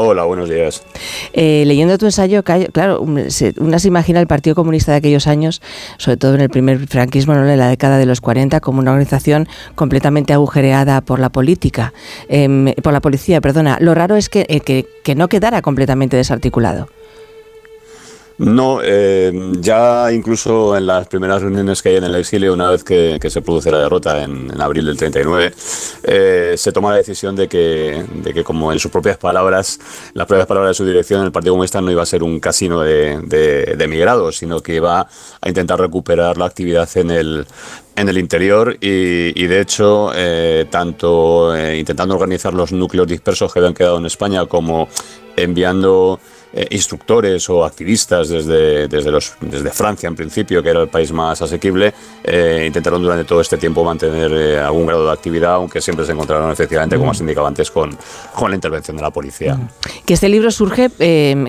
Hola, 0.00 0.22
buenos 0.22 0.48
días. 0.48 0.84
Eh, 1.32 1.64
leyendo 1.66 1.98
tu 1.98 2.06
ensayo, 2.06 2.44
claro, 2.44 3.04
se, 3.30 3.52
una 3.58 3.80
se 3.80 3.88
imagina 3.88 4.20
el 4.20 4.28
Partido 4.28 4.54
Comunista 4.54 4.92
de 4.92 4.98
aquellos 4.98 5.26
años, 5.26 5.60
sobre 5.96 6.16
todo 6.16 6.36
en 6.36 6.40
el 6.40 6.50
primer 6.50 6.86
franquismo, 6.86 7.34
¿no? 7.34 7.44
en 7.44 7.58
la 7.58 7.68
década 7.68 7.98
de 7.98 8.06
los 8.06 8.20
40, 8.20 8.60
como 8.60 8.78
una 8.78 8.92
organización 8.92 9.48
completamente 9.74 10.32
agujereada 10.32 11.00
por 11.00 11.18
la 11.18 11.30
política, 11.30 11.92
em, 12.28 12.74
por 12.74 12.92
la 12.92 13.00
policía, 13.00 13.40
perdona. 13.40 13.76
Lo 13.80 13.92
raro 13.92 14.14
es 14.14 14.28
que, 14.28 14.46
eh, 14.48 14.60
que 14.60 15.14
no 15.16 15.26
quedara 15.26 15.62
completamente 15.62 16.16
desarticulado. 16.16 16.86
No, 18.38 18.78
eh, 18.84 19.32
ya 19.58 20.12
incluso 20.12 20.76
en 20.76 20.86
las 20.86 21.08
primeras 21.08 21.42
reuniones 21.42 21.82
que 21.82 21.88
hay 21.88 21.96
en 21.96 22.04
el 22.04 22.14
exilio, 22.14 22.52
una 22.52 22.70
vez 22.70 22.84
que, 22.84 23.18
se 23.28 23.42
produce 23.42 23.68
la 23.72 23.78
derrota 23.78 24.22
en, 24.22 24.48
abril 24.60 24.86
del 24.86 24.96
39, 24.96 25.52
eh, 26.04 26.54
se 26.56 26.70
toma 26.70 26.92
la 26.92 26.98
decisión 26.98 27.34
de 27.34 27.48
que, 27.48 28.04
de 28.14 28.32
que, 28.32 28.44
como 28.44 28.72
en 28.72 28.78
sus 28.78 28.92
propias 28.92 29.16
palabras, 29.16 29.80
las 30.14 30.28
propias 30.28 30.46
palabras 30.46 30.70
de 30.70 30.74
su 30.74 30.86
dirección, 30.86 31.24
el 31.24 31.32
Partido 31.32 31.54
Comunista 31.54 31.80
no 31.80 31.90
iba 31.90 32.04
a 32.04 32.06
ser 32.06 32.22
un 32.22 32.38
casino 32.38 32.80
de, 32.80 33.18
de, 33.22 33.84
emigrados, 33.84 34.36
sino 34.36 34.60
que 34.60 34.76
iba 34.76 35.08
a 35.40 35.48
intentar 35.48 35.80
recuperar 35.80 36.38
la 36.38 36.46
actividad 36.46 36.88
en 36.96 37.10
el, 37.10 37.44
en 37.96 38.08
el 38.08 38.18
interior 38.18 38.76
y, 38.80 39.46
de 39.48 39.60
hecho, 39.60 40.12
eh, 40.14 40.66
tanto 40.70 41.52
intentando 41.74 42.14
organizar 42.14 42.54
los 42.54 42.70
núcleos 42.70 43.08
dispersos 43.08 43.52
que 43.52 43.58
habían 43.58 43.74
quedado 43.74 43.98
en 43.98 44.06
España 44.06 44.46
como 44.46 44.86
enviando 45.36 46.20
eh, 46.50 46.66
instructores 46.70 47.50
o 47.50 47.62
activistas 47.62 48.30
desde, 48.30 48.88
desde, 48.88 49.10
los, 49.10 49.34
desde 49.42 49.70
Francia, 49.70 50.06
en 50.06 50.16
principio, 50.16 50.62
que 50.62 50.70
era 50.70 50.80
el 50.80 50.88
país 50.88 51.12
más 51.12 51.42
asequible, 51.42 51.92
eh, 52.24 52.64
intentaron 52.66 53.02
durante 53.02 53.24
todo 53.24 53.42
este 53.42 53.58
tiempo 53.58 53.84
mantener 53.84 54.32
eh, 54.32 54.58
algún 54.58 54.86
grado 54.86 55.04
de 55.04 55.12
actividad, 55.12 55.56
aunque 55.56 55.82
siempre 55.82 56.06
se 56.06 56.12
encontraron 56.12 56.50
efectivamente, 56.50 56.96
como 56.96 57.10
has 57.10 57.20
indicado 57.20 57.46
antes, 57.46 57.70
con, 57.70 57.94
con 58.34 58.50
la 58.50 58.54
intervención 58.54 58.96
de 58.96 59.02
la 59.02 59.10
policía. 59.10 59.58
Que 60.06 60.14
este 60.14 60.30
libro 60.30 60.50
surge 60.50 60.88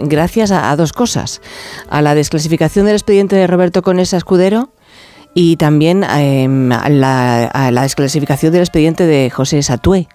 gracias 0.02 0.52
a, 0.52 0.76
dos 0.76 0.92
cosas. 0.92 1.42
A 1.90 2.02
la 2.02 2.14
desclasificación 2.14 2.86
del 2.86 2.96
expediente 2.96 3.38
de 3.38 3.48
Roberto 3.48 3.82
Conesa 3.82 4.18
Escudero, 4.18 4.70
y 5.34 5.56
también 5.56 6.04
em, 6.04 6.74
a, 6.74 6.90
la, 6.90 7.82
desclasificación 7.84 8.52
del 8.52 8.64
expediente 8.64 9.06
de 9.06 9.30
José 9.30 9.64
Satué. 9.64 10.10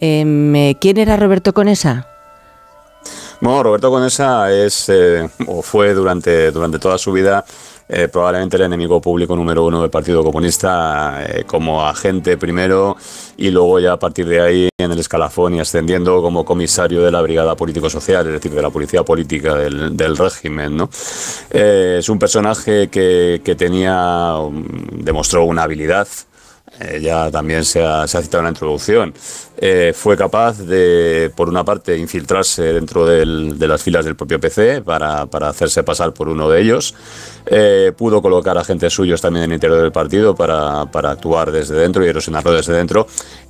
Em, 0.00 0.74
¿Quién 0.80 0.98
era 0.98 1.16
Roberto 1.16 1.54
Conesa? 1.54 2.08
Bueno, 3.40 3.62
Roberto 3.62 3.90
Conesa 3.90 4.52
es 4.52 4.88
eh, 4.88 5.28
o 5.46 5.62
fue 5.62 5.94
durante, 5.94 6.50
durante 6.50 6.80
toda 6.80 6.98
su 6.98 7.12
vida 7.12 7.44
eh, 7.88 8.08
probablemente 8.08 8.56
el 8.56 8.64
enemigo 8.64 9.00
público 9.00 9.36
número 9.36 9.64
uno 9.64 9.80
del 9.80 9.90
Partido 9.90 10.24
Comunista 10.24 11.24
eh, 11.24 11.44
como 11.46 11.86
agente 11.86 12.36
primero 12.36 12.96
y 13.36 13.50
luego 13.50 13.78
ya 13.78 13.92
a 13.92 13.96
partir 13.96 14.26
de 14.26 14.40
ahí 14.40 14.68
en 14.76 14.90
el 14.90 14.98
escalafón 14.98 15.54
y 15.54 15.60
ascendiendo 15.60 16.20
como 16.20 16.44
comisario 16.44 17.00
de 17.02 17.12
la 17.12 17.22
Brigada 17.22 17.54
Político-Social, 17.54 18.26
es 18.26 18.32
decir, 18.32 18.52
de 18.52 18.60
la 18.60 18.70
policía 18.70 19.04
política 19.04 19.54
del, 19.54 19.96
del 19.96 20.16
régimen. 20.16 20.76
¿no? 20.76 20.90
es 21.50 22.08
un 22.08 22.18
personaje 22.18 22.88
que, 22.88 23.40
que 23.44 23.54
tenía, 23.54 24.34
mm, 24.50 25.04
demostró 25.04 25.44
una 25.44 25.62
habilidad 25.62 26.08
eh, 26.08 26.27
ya 27.00 27.30
también 27.30 27.64
se 27.64 27.82
ha, 27.82 28.06
citado 28.06 28.38
en 28.38 28.44
la 28.44 28.50
introducción, 28.50 29.14
eh, 29.56 29.92
fue 29.94 30.16
capaz 30.16 30.58
de, 30.58 31.30
por 31.34 31.48
una 31.48 31.64
parte, 31.64 31.96
infiltrarse 31.96 32.72
dentro 32.72 33.04
de 33.04 33.68
las 33.68 33.82
filas 33.82 34.04
del 34.04 34.16
propio 34.16 34.38
PC 34.38 34.82
para, 34.82 35.22
hacerse 35.22 35.82
pasar 35.82 36.12
por 36.12 36.28
uno 36.28 36.48
de 36.48 36.60
ellos. 36.60 36.94
Eh, 37.46 37.92
pudo 37.96 38.20
colocar 38.20 38.56
agentes 38.58 38.92
suyos 38.92 39.20
también 39.20 39.44
en 39.44 39.50
el 39.50 39.54
interior 39.54 39.80
del 39.80 39.92
partido 39.92 40.34
para, 40.34 40.82
actuar 40.82 41.50
desde 41.50 41.74
dentro 41.74 42.04
y 42.04 42.08
erosionarlo 42.08 42.52
desde 42.52 42.72
dentro. 42.72 43.06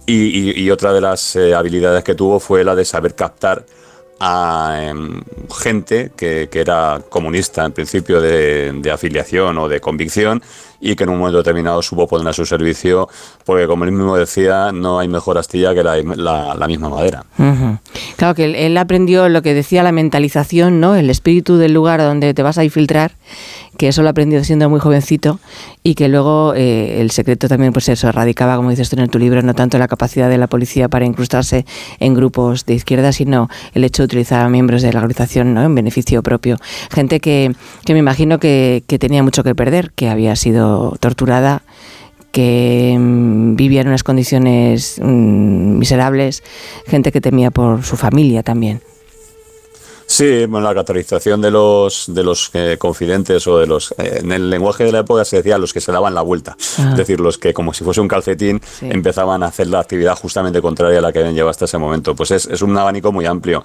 Y, 0.07 0.71
otra 0.71 0.93
de 0.93 1.01
las 1.01 1.37
habilidades 1.37 2.05
que 2.05 2.15
tuvo 2.15 2.41
fue 2.41 2.65
la 2.65 2.75
de 2.75 2.85
saber 2.85 3.15
captar 3.15 3.65
a 4.21 4.81
em, 4.83 5.21
gente 5.51 6.11
que, 6.17 6.49
era 6.53 7.01
comunista 7.09 7.65
en 7.65 7.73
principio 7.73 8.21
de, 8.21 8.91
afiliación 8.93 9.59
o 9.59 9.69
de 9.69 9.81
convicción 9.81 10.43
y 10.81 10.95
que 10.95 11.05
en 11.05 11.11
un 11.11 11.19
momento 11.19 11.39
determinado 11.39 11.83
supo 11.83 12.07
poner 12.07 12.29
a 12.29 12.33
su 12.33 12.47
servicio, 12.47 13.09
porque 13.45 13.67
como 13.67 13.85
él 13.85 13.93
mismo 13.93 14.17
decía, 14.17 14.71
no 14.73 14.99
hay 14.99 15.09
mejor 15.09 15.39
astilla 15.39 15.75
que 15.75 15.83
la, 15.83 16.67
misma 16.69 16.89
madera. 16.89 17.25
Claro 18.17 18.35
que 18.35 18.67
él, 18.67 18.77
aprendió 18.77 19.29
lo 19.29 19.43
que 19.43 19.55
decía 19.55 19.83
la 19.83 19.93
mentalización, 19.93 20.81
¿no? 20.81 20.95
El 20.95 21.11
espíritu 21.11 21.57
del 21.57 21.73
lugar 21.73 22.01
donde 22.01 22.35
te 22.35 22.43
vas 22.43 22.59
a 22.59 22.65
infiltrar, 22.65 23.13
que 23.77 23.89
eso 23.89 24.03
lo 24.03 24.09
aprendió 24.09 24.43
siendo 24.45 24.69
muy 24.69 24.81
jovencito 24.81 25.39
y 25.83 25.95
que 25.95 26.09
luego 26.09 26.53
eh, 26.55 27.01
el 27.01 27.11
secreto 27.11 27.49
también, 27.49 27.73
pues 27.73 27.89
eso, 27.89 28.11
radicaba, 28.13 28.57
como 28.57 28.71
dices 28.71 28.91
tú 28.91 29.01
en 29.01 29.09
tu 29.09 29.19
libro, 29.19 29.43
no 29.43 29.55
tanto 29.55 29.79
la 29.79 29.89
capacidad 29.89 30.29
de 30.29 30.39
la 30.39 30.47
policía 30.47 30.89
para 30.89 31.07
incrustarse 31.07 31.65
en 32.01 32.15
grupos 32.15 32.67
de 32.67 32.75
izquierda, 32.75 33.13
sino 33.13 33.49
el 33.75 33.85
hecho 33.85 34.03
de 34.03 34.07
utilizar 34.07 34.45
a 34.45 34.49
miembros 34.49 34.83
de 34.83 34.93
la 34.93 34.99
organización, 34.99 35.55
¿no? 35.55 35.63
En 35.63 35.75
beneficio 35.75 36.23
propio. 36.23 36.57
Gente 36.91 37.21
que, 37.21 37.55
que 37.85 37.93
me 37.93 38.01
imagino 38.01 38.39
que, 38.39 38.85
que 38.87 38.99
tenía 38.99 39.23
mucho 39.23 39.43
que 39.43 39.55
perder, 39.55 39.93
que 39.93 40.09
había 40.09 40.35
sido 40.37 40.68
torturada, 41.01 41.63
que 42.33 42.97
mm, 42.99 43.57
vivía 43.57 43.81
en 43.81 43.89
unas 43.89 44.03
condiciones 44.03 44.99
mm, 45.01 45.79
miserables, 45.79 46.43
gente 46.87 47.13
que 47.13 47.21
temía 47.21 47.51
por 47.51 47.85
su 47.85 47.97
familia 47.97 48.43
también. 48.43 48.81
Sí, 50.11 50.47
bueno, 50.47 50.67
la 50.67 50.75
catalización 50.75 51.43
de 51.43 51.51
los 51.51 52.07
de 52.09 52.25
los 52.25 52.51
eh, 52.55 52.77
confidentes 52.79 53.47
o 53.47 53.59
de 53.59 53.67
los 53.67 53.93
eh, 53.99 54.21
en 54.23 54.33
el 54.33 54.49
lenguaje 54.49 54.85
de 54.85 54.91
la 54.91 55.01
época 55.01 55.23
se 55.27 55.37
decía 55.37 55.59
los 55.59 55.75
que 55.75 55.83
se 55.83 55.93
daban 55.93 56.15
la 56.15 56.23
vuelta, 56.23 56.57
ah. 56.79 56.89
es 56.93 56.97
decir, 56.97 57.21
los 57.21 57.37
que 57.37 57.53
como 57.53 57.75
si 57.75 57.85
fuese 57.85 58.01
un 58.01 58.09
calcetín 58.09 58.59
empezaban 58.81 59.43
a 59.43 59.49
hacer 59.49 59.67
la 59.67 59.81
actividad 59.81 60.17
justamente 60.17 60.63
contraria 60.63 61.01
a 61.01 61.03
la 61.03 61.13
que 61.13 61.19
habían 61.19 61.35
llevado 61.35 61.51
hasta 61.51 61.67
ese 61.67 61.77
momento. 61.77 62.15
Pues 62.15 62.31
es, 62.31 62.47
es 62.47 62.63
un 62.63 62.77
abanico 62.79 63.13
muy 63.13 63.27
amplio. 63.27 63.63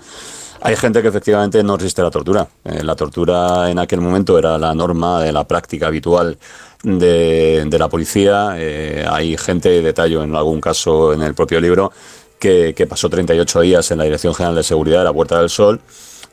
Hay 0.65 0.77
gente 0.77 1.01
que 1.01 1.09
efectivamente 1.09 1.61
no 1.61 1.75
resiste 1.75 2.01
la 2.01 2.09
tortura. 2.09 2.47
Eh, 2.63 2.83
la 2.83 2.95
tortura 2.95 3.69
en 3.69 3.79
aquel 3.79 3.99
momento 3.99 4.39
era 4.39 4.57
la 4.57 4.73
norma 4.73 5.21
de 5.21 5.33
la 5.33 5.45
práctica 5.45 5.87
habitual 5.87 6.37
de, 6.83 7.67
la 7.77 7.89
policía. 7.89 8.55
Eh, 8.55 9.05
hay 9.05 9.35
gente, 9.35 9.81
detallo 9.81 10.23
en 10.23 10.33
algún 10.33 10.61
caso 10.61 11.11
en 11.11 11.21
el 11.21 11.33
propio 11.33 11.59
libro, 11.59 11.91
que, 12.39 12.87
pasó 12.89 13.09
38 13.09 13.59
días 13.59 13.91
en 13.91 13.97
la 13.97 14.05
Dirección 14.05 14.33
General 14.33 14.55
de 14.55 14.63
Seguridad 14.63 14.99
de 14.99 15.03
la 15.03 15.11
Puerta 15.11 15.37
del 15.37 15.49
Sol. 15.49 15.81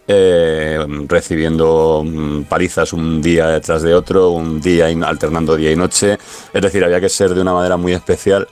Eh, 0.06 0.78
recibiendo 1.08 2.04
mm, 2.06 2.42
palizas 2.44 2.92
un 2.92 3.20
día 3.20 3.48
detrás 3.48 3.82
de 3.82 3.94
otro, 3.94 4.30
un 4.30 4.60
día 4.60 4.86
alternando 4.86 5.56
día 5.56 5.72
y 5.72 5.76
noche. 5.76 6.18
Es 6.52 6.62
decir, 6.62 6.84
había 6.84 7.00
que 7.00 7.08
ser 7.08 7.34
de 7.34 7.40
una 7.40 7.52
manera 7.52 7.76
muy 7.76 7.94
especial 7.94 8.46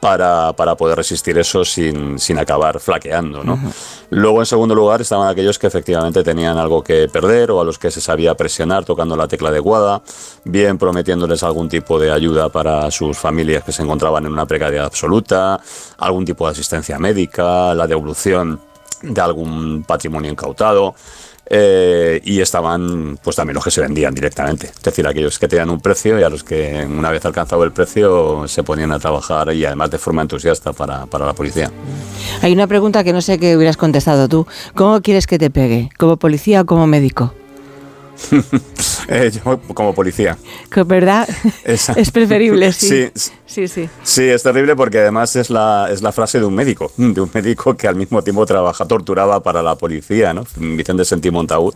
para, 0.00 0.52
para 0.52 0.74
poder 0.76 0.96
resistir 0.96 1.38
eso 1.38 1.64
sin, 1.64 2.18
sin 2.18 2.38
acabar 2.38 2.80
flaqueando. 2.80 3.42
¿no? 3.42 3.58
Luego, 4.10 4.40
en 4.40 4.46
segundo 4.46 4.74
lugar, 4.74 5.00
estaban 5.00 5.28
aquellos 5.28 5.58
que 5.58 5.66
efectivamente 5.66 6.22
tenían 6.22 6.58
algo 6.58 6.82
que 6.82 7.08
perder 7.08 7.50
o 7.50 7.60
a 7.60 7.64
los 7.64 7.78
que 7.78 7.90
se 7.90 8.00
sabía 8.00 8.34
presionar 8.34 8.84
tocando 8.84 9.16
la 9.16 9.28
tecla 9.28 9.48
adecuada, 9.48 10.02
bien 10.44 10.78
prometiéndoles 10.78 11.42
algún 11.42 11.68
tipo 11.68 11.98
de 11.98 12.10
ayuda 12.10 12.48
para 12.48 12.90
sus 12.90 13.18
familias 13.18 13.64
que 13.64 13.72
se 13.72 13.82
encontraban 13.82 14.26
en 14.26 14.32
una 14.32 14.46
precariedad 14.46 14.86
absoluta, 14.86 15.60
algún 15.98 16.24
tipo 16.24 16.46
de 16.46 16.52
asistencia 16.52 16.98
médica, 16.98 17.74
la 17.74 17.86
devolución 17.86 18.60
de 19.02 19.20
algún 19.20 19.84
patrimonio 19.84 20.30
incautado. 20.30 20.94
Eh, 21.48 22.20
y 22.24 22.40
estaban 22.40 23.18
pues 23.22 23.36
también 23.36 23.54
los 23.54 23.62
que 23.62 23.70
se 23.70 23.80
vendían 23.80 24.12
directamente, 24.12 24.66
es 24.66 24.82
decir, 24.82 25.06
aquellos 25.06 25.38
que 25.38 25.46
tenían 25.46 25.70
un 25.70 25.80
precio 25.80 26.18
y 26.18 26.24
a 26.24 26.28
los 26.28 26.42
que 26.42 26.84
una 26.88 27.10
vez 27.10 27.24
alcanzado 27.24 27.62
el 27.62 27.70
precio 27.70 28.48
se 28.48 28.64
ponían 28.64 28.90
a 28.90 28.98
trabajar 28.98 29.54
y 29.54 29.64
además 29.64 29.92
de 29.92 29.98
forma 29.98 30.22
entusiasta 30.22 30.72
para, 30.72 31.06
para 31.06 31.24
la 31.24 31.34
policía. 31.34 31.70
Hay 32.42 32.52
una 32.52 32.66
pregunta 32.66 33.04
que 33.04 33.12
no 33.12 33.20
sé 33.20 33.38
qué 33.38 33.56
hubieras 33.56 33.76
contestado 33.76 34.28
tú. 34.28 34.46
¿Cómo 34.74 35.00
quieres 35.02 35.28
que 35.28 35.38
te 35.38 35.50
pegue? 35.50 35.90
¿Como 35.96 36.16
policía 36.16 36.62
o 36.62 36.66
como 36.66 36.88
médico? 36.88 37.32
Eh, 39.08 39.30
yo 39.32 39.60
como 39.72 39.94
policía. 39.94 40.36
¿Verdad? 40.84 41.28
Esa. 41.64 41.92
Es 41.92 42.10
preferible, 42.10 42.72
sí. 42.72 43.08
Sí, 43.14 43.30
Sí, 43.46 43.68
sí. 43.68 43.88
Sí, 44.02 44.24
es 44.24 44.42
terrible 44.42 44.74
porque 44.74 44.98
además 44.98 45.36
es 45.36 45.48
la, 45.48 45.88
es 45.92 46.02
la 46.02 46.10
frase 46.10 46.40
de 46.40 46.44
un 46.44 46.54
médico, 46.54 46.90
de 46.96 47.20
un 47.20 47.30
médico 47.32 47.76
que 47.76 47.86
al 47.86 47.94
mismo 47.94 48.20
tiempo 48.22 48.44
trabaja, 48.44 48.84
torturaba 48.84 49.40
para 49.40 49.62
la 49.62 49.76
policía, 49.76 50.34
¿no? 50.34 50.44
Vicente 50.56 51.04
Sentí 51.04 51.30
Montaúd, 51.30 51.72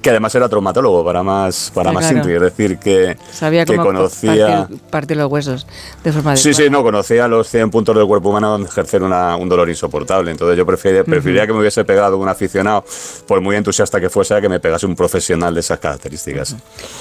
que 0.00 0.10
además 0.10 0.32
era 0.36 0.48
traumatólogo 0.48 1.04
para 1.04 1.24
más, 1.24 1.72
para 1.74 1.90
Ah, 1.90 1.92
más 1.92 2.04
claro. 2.08 2.22
simple, 2.24 2.36
es 2.36 2.42
decir, 2.56 2.78
que, 2.78 3.16
Sabía 3.32 3.64
que 3.64 3.76
conocía... 3.76 4.58
partir, 4.68 4.78
partir 4.90 5.16
los 5.16 5.30
huesos 5.32 5.66
de 6.04 6.12
forma 6.12 6.36
Sí, 6.36 6.54
sí, 6.54 6.70
no, 6.70 6.84
conocía 6.84 7.26
los 7.26 7.48
100 7.48 7.70
puntos 7.72 7.96
del 7.96 8.06
cuerpo 8.06 8.28
humano 8.30 8.50
donde 8.52 8.68
ejercer 8.68 9.02
una- 9.02 9.34
un 9.34 9.48
dolor 9.48 9.68
insoportable. 9.68 10.30
Entonces 10.30 10.56
yo 10.56 10.64
prefiere- 10.64 11.02
preferiría 11.02 11.44
que 11.48 11.52
me 11.52 11.58
hubiese 11.58 11.84
pegado 11.84 12.16
un 12.16 12.28
aficionado, 12.28 12.84
por 13.26 13.40
muy 13.40 13.56
entusiasta 13.56 14.00
que 14.00 14.08
fuese, 14.08 14.34
a 14.34 14.40
que 14.40 14.48
me 14.48 14.60
pegase 14.60 14.86
un 14.86 14.94
profesional 14.94 15.52
de 15.52 15.62
esas 15.70 15.80
características. 15.80 16.56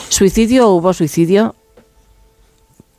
¿Suicidio 0.09 0.69
o 0.69 0.75
hubo 0.75 0.93
suicidio? 0.93 1.55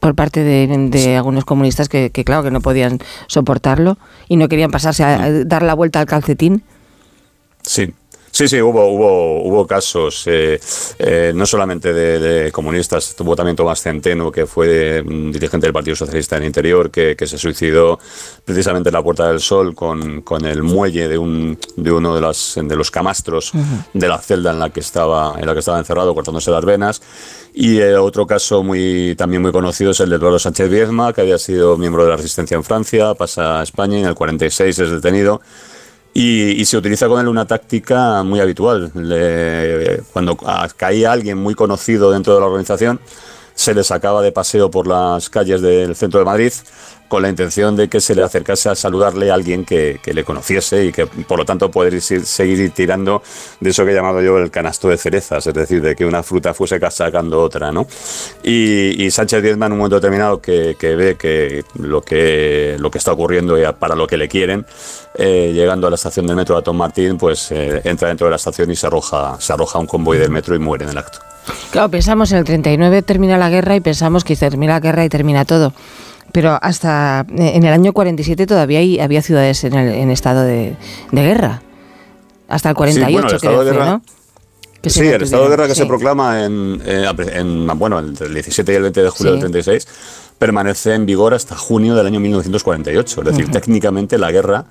Por 0.00 0.14
parte 0.14 0.42
de, 0.42 0.66
de 0.88 1.16
algunos 1.16 1.44
comunistas 1.44 1.88
que, 1.88 2.10
que, 2.10 2.24
claro, 2.24 2.42
que 2.42 2.50
no 2.50 2.60
podían 2.60 2.98
soportarlo 3.26 3.98
y 4.28 4.36
no 4.36 4.48
querían 4.48 4.70
pasarse 4.70 5.04
a, 5.04 5.22
a 5.22 5.30
dar 5.44 5.62
la 5.62 5.74
vuelta 5.74 6.00
al 6.00 6.06
calcetín. 6.06 6.62
Sí. 7.62 7.92
Sí, 8.40 8.48
sí, 8.48 8.62
hubo, 8.62 8.86
hubo, 8.86 9.42
hubo 9.42 9.66
casos, 9.66 10.22
eh, 10.26 10.58
eh, 10.98 11.30
no 11.34 11.44
solamente 11.44 11.92
de, 11.92 12.18
de 12.18 12.50
comunistas, 12.50 13.14
tuvo 13.14 13.36
también 13.36 13.54
Tomás 13.54 13.82
Centeno, 13.82 14.32
que 14.32 14.46
fue 14.46 15.02
mm, 15.02 15.30
dirigente 15.30 15.66
del 15.66 15.74
Partido 15.74 15.94
Socialista 15.94 16.36
del 16.36 16.46
Interior, 16.46 16.90
que, 16.90 17.14
que 17.14 17.26
se 17.26 17.36
suicidó 17.36 17.98
precisamente 18.42 18.88
en 18.88 18.94
la 18.94 19.02
Puerta 19.02 19.28
del 19.28 19.40
Sol 19.40 19.74
con, 19.74 20.22
con 20.22 20.46
el 20.46 20.62
muelle 20.62 21.06
de, 21.06 21.18
un, 21.18 21.58
de 21.76 21.92
uno 21.92 22.14
de, 22.14 22.22
las, 22.22 22.54
de 22.56 22.76
los 22.76 22.90
camastros 22.90 23.52
de 23.92 24.08
la 24.08 24.16
celda 24.16 24.52
en 24.52 24.58
la 24.58 24.70
que 24.70 24.80
estaba, 24.80 25.34
en 25.38 25.44
la 25.44 25.52
que 25.52 25.58
estaba 25.58 25.78
encerrado, 25.78 26.14
cortándose 26.14 26.50
las 26.50 26.64
venas. 26.64 27.02
Y 27.52 27.78
eh, 27.80 27.94
otro 27.96 28.26
caso 28.26 28.62
muy, 28.62 29.16
también 29.18 29.42
muy 29.42 29.52
conocido 29.52 29.90
es 29.90 30.00
el 30.00 30.08
de 30.08 30.16
Eduardo 30.16 30.38
Sánchez 30.38 30.70
Viezma, 30.70 31.12
que 31.12 31.20
había 31.20 31.36
sido 31.36 31.76
miembro 31.76 32.04
de 32.04 32.08
la 32.08 32.16
resistencia 32.16 32.54
en 32.54 32.64
Francia, 32.64 33.12
pasa 33.12 33.60
a 33.60 33.62
España 33.64 33.98
y 33.98 34.00
en 34.00 34.06
el 34.06 34.14
46 34.14 34.78
es 34.78 34.90
detenido. 34.90 35.42
Y, 36.12 36.60
y 36.60 36.64
se 36.64 36.76
utiliza 36.76 37.06
con 37.06 37.20
él 37.20 37.28
una 37.28 37.46
táctica 37.46 38.22
muy 38.24 38.40
habitual. 38.40 38.90
Le- 38.94 40.02
cuando 40.12 40.36
caía 40.76 41.12
alguien 41.12 41.38
muy 41.38 41.54
conocido 41.54 42.10
dentro 42.10 42.34
de 42.34 42.40
la 42.40 42.46
organización, 42.46 42.98
se 43.60 43.74
le 43.74 43.84
sacaba 43.84 44.22
de 44.22 44.32
paseo 44.32 44.70
por 44.70 44.86
las 44.86 45.28
calles 45.28 45.60
del 45.60 45.94
centro 45.94 46.18
de 46.18 46.24
Madrid 46.24 46.50
con 47.08 47.20
la 47.20 47.28
intención 47.28 47.76
de 47.76 47.90
que 47.90 48.00
se 48.00 48.14
le 48.14 48.22
acercase 48.22 48.70
a 48.70 48.74
saludarle 48.74 49.30
a 49.30 49.34
alguien 49.34 49.66
que, 49.66 50.00
le 50.02 50.24
conociese 50.24 50.86
y 50.86 50.92
que 50.92 51.06
por 51.06 51.38
lo 51.38 51.44
tanto 51.44 51.70
poder 51.70 51.92
ir- 51.92 52.24
seguir 52.24 52.70
tirando 52.70 53.22
de 53.60 53.68
eso 53.68 53.84
que 53.84 53.90
he 53.90 53.94
llamado 53.94 54.22
yo 54.22 54.38
el 54.38 54.50
canasto 54.50 54.88
de 54.88 54.96
cerezas, 54.96 55.46
es 55.46 55.52
decir, 55.52 55.82
de 55.82 55.94
que 55.94 56.06
una 56.06 56.22
fruta 56.22 56.54
fuese 56.54 56.80
sacando 56.90 57.42
otra, 57.42 57.70
¿no? 57.70 57.86
Y, 58.42 59.10
Sánchez 59.10 59.42
Diezma 59.42 59.66
en 59.66 59.72
un 59.72 59.78
momento 59.78 59.96
determinado 59.96 60.40
que, 60.40 60.74
ve 60.80 61.16
que 61.18 61.64
lo 61.74 62.00
que 62.00 62.76
está 62.94 63.12
ocurriendo 63.12 63.58
y 63.58 63.64
para 63.78 63.94
lo 63.94 64.06
que 64.06 64.16
le 64.16 64.26
quieren, 64.26 64.64
eh, 65.18 65.52
llegando 65.52 65.86
a 65.86 65.90
la 65.90 65.96
estación 65.96 66.26
del 66.26 66.36
metro 66.36 66.56
de 66.56 66.62
Tom 66.62 66.78
Martín, 66.78 67.18
pues 67.18 67.50
eh, 67.50 67.82
entra 67.84 68.08
dentro 68.08 68.26
de 68.26 68.30
la 68.30 68.36
estación 68.36 68.70
y 68.70 68.76
se 68.76 68.86
arroja, 68.86 69.36
se 69.38 69.52
arroja 69.52 69.76
a 69.76 69.80
un 69.82 69.86
convoy 69.86 70.16
del 70.16 70.30
metro 70.30 70.54
y 70.54 70.58
muere 70.58 70.84
en 70.84 70.90
el 70.90 70.98
acto. 70.98 71.29
Claro, 71.70 71.90
pensamos 71.90 72.32
en 72.32 72.38
el 72.38 72.44
39 72.44 73.02
termina 73.02 73.38
la 73.38 73.48
guerra 73.50 73.76
y 73.76 73.80
pensamos 73.80 74.24
que 74.24 74.36
termina 74.36 74.74
la 74.74 74.80
guerra 74.80 75.04
y 75.04 75.08
termina 75.08 75.44
todo. 75.44 75.72
Pero 76.32 76.58
hasta 76.62 77.26
eh, 77.36 77.52
en 77.54 77.64
el 77.64 77.72
año 77.72 77.92
47 77.92 78.46
todavía 78.46 78.78
hay- 78.78 79.00
había 79.00 79.22
ciudades 79.22 79.64
en, 79.64 79.74
el- 79.74 79.94
en 79.94 80.10
estado 80.10 80.42
de, 80.42 80.76
de 81.10 81.22
guerra. 81.22 81.62
Hasta 82.48 82.68
el 82.70 82.74
48, 82.76 83.06
Sí, 83.08 83.12
bueno, 83.12 83.28
el 83.28 83.34
estado 83.36 83.54
creo 83.54 83.64
de 83.64 83.72
guerra- 83.72 83.90
¿no? 83.90 84.02
Que 84.82 84.88
Sí, 84.90 85.00
el 85.06 85.22
estado 85.22 85.44
de 85.44 85.50
guerra 85.50 85.66
que 85.66 85.74
sí. 85.74 85.80
se 85.82 85.86
proclama 85.86 86.44
en, 86.44 86.80
eh, 86.86 87.06
en- 87.34 87.66
bueno, 87.78 87.98
entre 87.98 88.28
el 88.28 88.34
17 88.34 88.72
y 88.72 88.76
el 88.76 88.82
20 88.82 89.02
de 89.02 89.08
julio 89.10 89.32
Sí. 89.34 89.40
del 89.40 89.50
36 89.50 89.86
permanece 90.38 90.94
en 90.94 91.04
vigor 91.04 91.34
hasta 91.34 91.54
junio 91.54 91.94
del 91.94 92.06
año 92.06 92.18
1948. 92.18 93.20
Es 93.20 93.26
decir, 93.26 93.50
técnicamente 93.50 94.16
la 94.16 94.32
guerra 94.32 94.64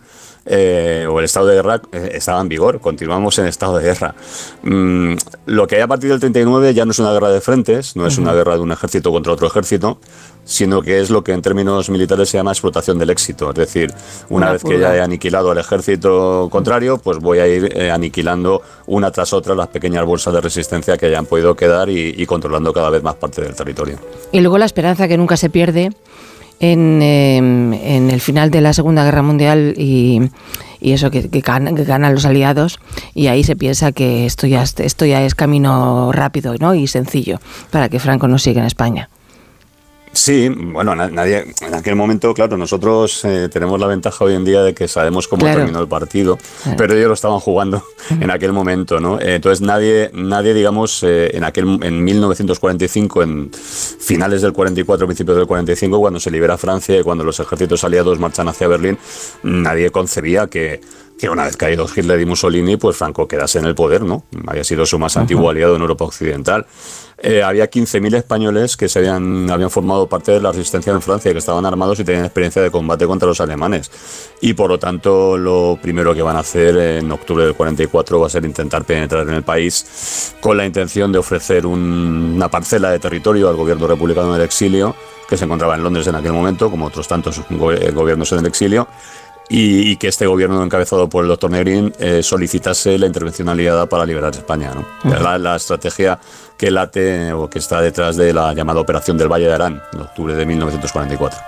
eh, 0.45 1.05
o 1.09 1.19
el 1.19 1.25
estado 1.25 1.47
de 1.47 1.55
guerra 1.55 1.81
eh, 1.91 2.11
estaba 2.13 2.41
en 2.41 2.49
vigor. 2.49 2.79
Continuamos 2.79 3.37
en 3.39 3.45
estado 3.45 3.77
de 3.77 3.83
guerra. 3.83 4.15
Mm, 4.63 5.13
lo 5.45 5.67
que 5.67 5.75
hay 5.75 5.81
a 5.81 5.87
partir 5.87 6.09
del 6.09 6.19
39 6.19 6.73
ya 6.73 6.85
no 6.85 6.91
es 6.91 6.99
una 6.99 7.11
guerra 7.11 7.29
de 7.29 7.41
frentes, 7.41 7.95
no 7.95 8.07
es 8.07 8.17
una 8.17 8.33
guerra 8.33 8.55
de 8.55 8.61
un 8.61 8.71
ejército 8.71 9.11
contra 9.11 9.33
otro 9.33 9.47
ejército, 9.47 9.99
sino 10.45 10.81
que 10.81 10.99
es 10.99 11.09
lo 11.09 11.23
que 11.23 11.31
en 11.31 11.41
términos 11.41 11.89
militares 11.89 12.29
se 12.29 12.37
llama 12.37 12.51
explotación 12.51 12.97
del 12.97 13.09
éxito. 13.09 13.49
Es 13.49 13.55
decir, 13.55 13.93
una, 14.29 14.47
Una 14.47 14.51
vez 14.53 14.63
que 14.63 14.79
ya 14.79 14.95
he 14.95 15.01
aniquilado 15.01 15.51
al 15.51 15.57
ejército 15.57 16.47
contrario, 16.51 16.97
pues 16.97 17.19
voy 17.19 17.39
a 17.39 17.47
ir 17.47 17.71
eh, 17.77 17.91
aniquilando 17.91 18.61
una 18.87 19.11
tras 19.11 19.33
otra 19.33 19.53
las 19.55 19.67
pequeñas 19.67 20.05
bolsas 20.05 20.33
de 20.33 20.41
resistencia 20.41 20.97
que 20.97 21.05
hayan 21.05 21.25
podido 21.25 21.55
quedar 21.55 21.89
y, 21.89 22.15
y 22.17 22.25
controlando 22.25 22.73
cada 22.73 22.89
vez 22.89 23.03
más 23.03 23.15
parte 23.15 23.41
del 23.41 23.55
territorio. 23.55 23.99
Y 24.31 24.39
luego 24.39 24.57
la 24.57 24.65
esperanza 24.65 25.07
que 25.07 25.17
nunca 25.17 25.37
se 25.37 25.49
pierde 25.49 25.91
en, 26.59 27.01
eh, 27.01 27.37
en 27.37 28.09
el 28.11 28.19
final 28.21 28.51
de 28.51 28.61
la 28.61 28.73
Segunda 28.73 29.03
Guerra 29.03 29.21
Mundial 29.21 29.73
y, 29.77 30.21
y 30.81 30.91
eso 30.91 31.09
que, 31.11 31.29
que 31.29 31.41
gan- 31.41 31.75
que 31.75 31.83
ganan 31.83 32.13
los 32.13 32.25
aliados 32.25 32.79
y 33.13 33.27
ahí 33.27 33.43
se 33.43 33.55
piensa 33.55 33.91
que 33.91 34.25
esto 34.25 34.47
ya, 34.47 34.61
es- 34.63 34.79
esto 34.79 35.05
ya 35.05 35.23
es 35.23 35.35
camino 35.35 36.11
rápido 36.11 36.53
¿no? 36.59 36.75
y 36.75 36.87
sencillo 36.87 37.39
para 37.71 37.89
que 37.89 37.99
Franco 37.99 38.27
no 38.27 38.37
siga 38.39 38.61
en 38.61 38.67
España. 38.67 39.09
Sí, 40.11 40.49
bueno, 40.49 40.95
na- 40.95 41.07
nadie, 41.09 41.45
en 41.61 41.73
aquel 41.75 41.95
momento, 41.95 42.33
claro, 42.33 42.57
nosotros 42.57 43.23
eh, 43.25 43.47
tenemos 43.51 43.79
la 43.79 43.85
ventaja 43.85 44.25
hoy 44.25 44.33
en 44.33 44.43
día 44.43 44.63
de 44.63 44.73
que 44.73 44.87
sabemos 44.87 45.27
cómo 45.27 45.41
Claro. 45.43 45.59
terminó 45.59 45.79
el 45.81 45.87
partido, 45.87 46.37
pero 46.77 46.95
ellos 46.95 47.07
lo 47.09 47.13
estaban 47.13 47.39
jugando 47.39 47.83
en 48.09 48.29
aquel 48.31 48.51
momento, 48.51 48.99
¿no? 48.99 49.19
Eh, 49.19 49.35
entonces 49.35 49.61
nadie, 49.61 50.09
nadie, 50.13 50.53
digamos, 50.55 51.03
eh, 51.03 51.29
en 51.37 51.43
aquel, 51.43 51.79
en 51.83 52.03
1945, 52.03 53.21
en 53.23 53.51
finales 53.53 54.41
del 54.41 54.51
44, 54.51 55.05
principios 55.05 55.37
del 55.37 55.45
45, 55.47 55.99
cuando 55.99 56.19
se 56.19 56.31
libera 56.31 56.57
Francia 56.57 56.99
y 56.99 57.03
cuando 57.03 57.23
los 57.23 57.39
ejércitos 57.39 57.83
aliados 57.83 58.19
marchan 58.19 58.47
hacia 58.47 58.67
Berlín, 58.67 58.97
nadie 59.43 59.91
concebía 59.91 60.47
que 60.47 60.81
que 61.19 61.29
una 61.29 61.43
vez 61.43 61.57
caídos 61.57 61.97
Hitler 61.97 62.17
y 62.21 62.25
Mussolini, 62.25 62.77
pues 62.77 62.95
Franco 62.95 63.27
quedase 63.27 63.59
en 63.59 63.65
el 63.65 63.75
poder, 63.75 64.03
¿no? 64.03 64.23
Había 64.47 64.63
sido 64.63 64.85
su 64.85 64.97
más 64.97 65.17
antiguo 65.17 65.49
aliado 65.49 65.75
en 65.75 65.81
Europa 65.81 66.05
Occidental. 66.05 66.65
Eh, 67.21 67.43
había 67.43 67.69
15.000 67.69 68.13
españoles 68.15 68.77
que 68.77 68.87
se 68.87 68.99
habían, 68.99 69.49
habían 69.51 69.69
formado 69.69 70.07
parte 70.07 70.31
de 70.31 70.39
la 70.39 70.51
resistencia 70.51 70.93
en 70.93 71.01
Francia, 71.01 71.31
que 71.33 71.37
estaban 71.39 71.65
armados 71.65 71.99
y 71.99 72.03
tenían 72.05 72.23
experiencia 72.25 72.61
de 72.61 72.71
combate 72.71 73.05
contra 73.05 73.27
los 73.27 73.41
alemanes. 73.41 73.91
Y 74.39 74.53
por 74.53 74.69
lo 74.69 74.79
tanto, 74.79 75.37
lo 75.37 75.77
primero 75.81 76.13
que 76.13 76.21
van 76.21 76.37
a 76.37 76.39
hacer 76.39 76.77
en 76.77 77.11
octubre 77.11 77.43
del 77.43 77.55
44 77.55 78.19
va 78.21 78.27
a 78.27 78.29
ser 78.29 78.45
intentar 78.45 78.85
penetrar 78.85 79.27
en 79.27 79.33
el 79.33 79.43
país 79.43 80.33
con 80.39 80.55
la 80.55 80.65
intención 80.65 81.11
de 81.11 81.19
ofrecer 81.19 81.65
un- 81.65 82.33
una 82.35 82.49
parcela 82.49 82.91
de 82.91 82.99
territorio 82.99 83.49
al 83.49 83.55
gobierno 83.57 83.85
republicano 83.87 84.31
del 84.33 84.43
exilio, 84.43 84.95
que 85.27 85.35
se 85.35 85.43
encontraba 85.45 85.75
en 85.75 85.83
Londres 85.83 86.07
en 86.07 86.15
aquel 86.15 86.31
momento, 86.33 86.71
como 86.71 86.85
otros 86.85 87.07
tantos 87.07 87.39
eh, 87.39 87.91
gobiernos 87.91 88.31
en 88.31 88.39
el 88.39 88.45
exilio 88.45 88.87
y, 89.49 89.91
y 89.91 89.97
que 89.97 90.07
este 90.07 90.27
gobierno 90.27 90.63
encabezado 90.63 91.09
por 91.09 91.23
el 91.23 91.29
doctor 91.29 91.49
Negrín 91.49 91.91
eh, 91.99 92.21
solicitase 92.21 92.97
la 92.97 93.07
intervención 93.07 93.49
aliada 93.49 93.87
para 93.87 94.05
liberar 94.05 94.31
España. 94.33 94.71
¿no? 94.75 95.37
La 95.37 95.55
estrategia 95.55 96.19
que 96.57 96.69
late 96.69 97.33
o 97.33 97.49
que 97.49 97.59
está 97.59 97.81
detrás 97.81 98.15
de 98.15 98.33
la 98.33 98.53
llamada 98.53 98.79
Operación 98.79 99.17
del 99.17 99.29
Valle 99.29 99.45
de 99.45 99.53
Arán, 99.53 99.81
en 99.93 100.01
octubre 100.01 100.35
de 100.35 100.45
1944. 100.45 101.39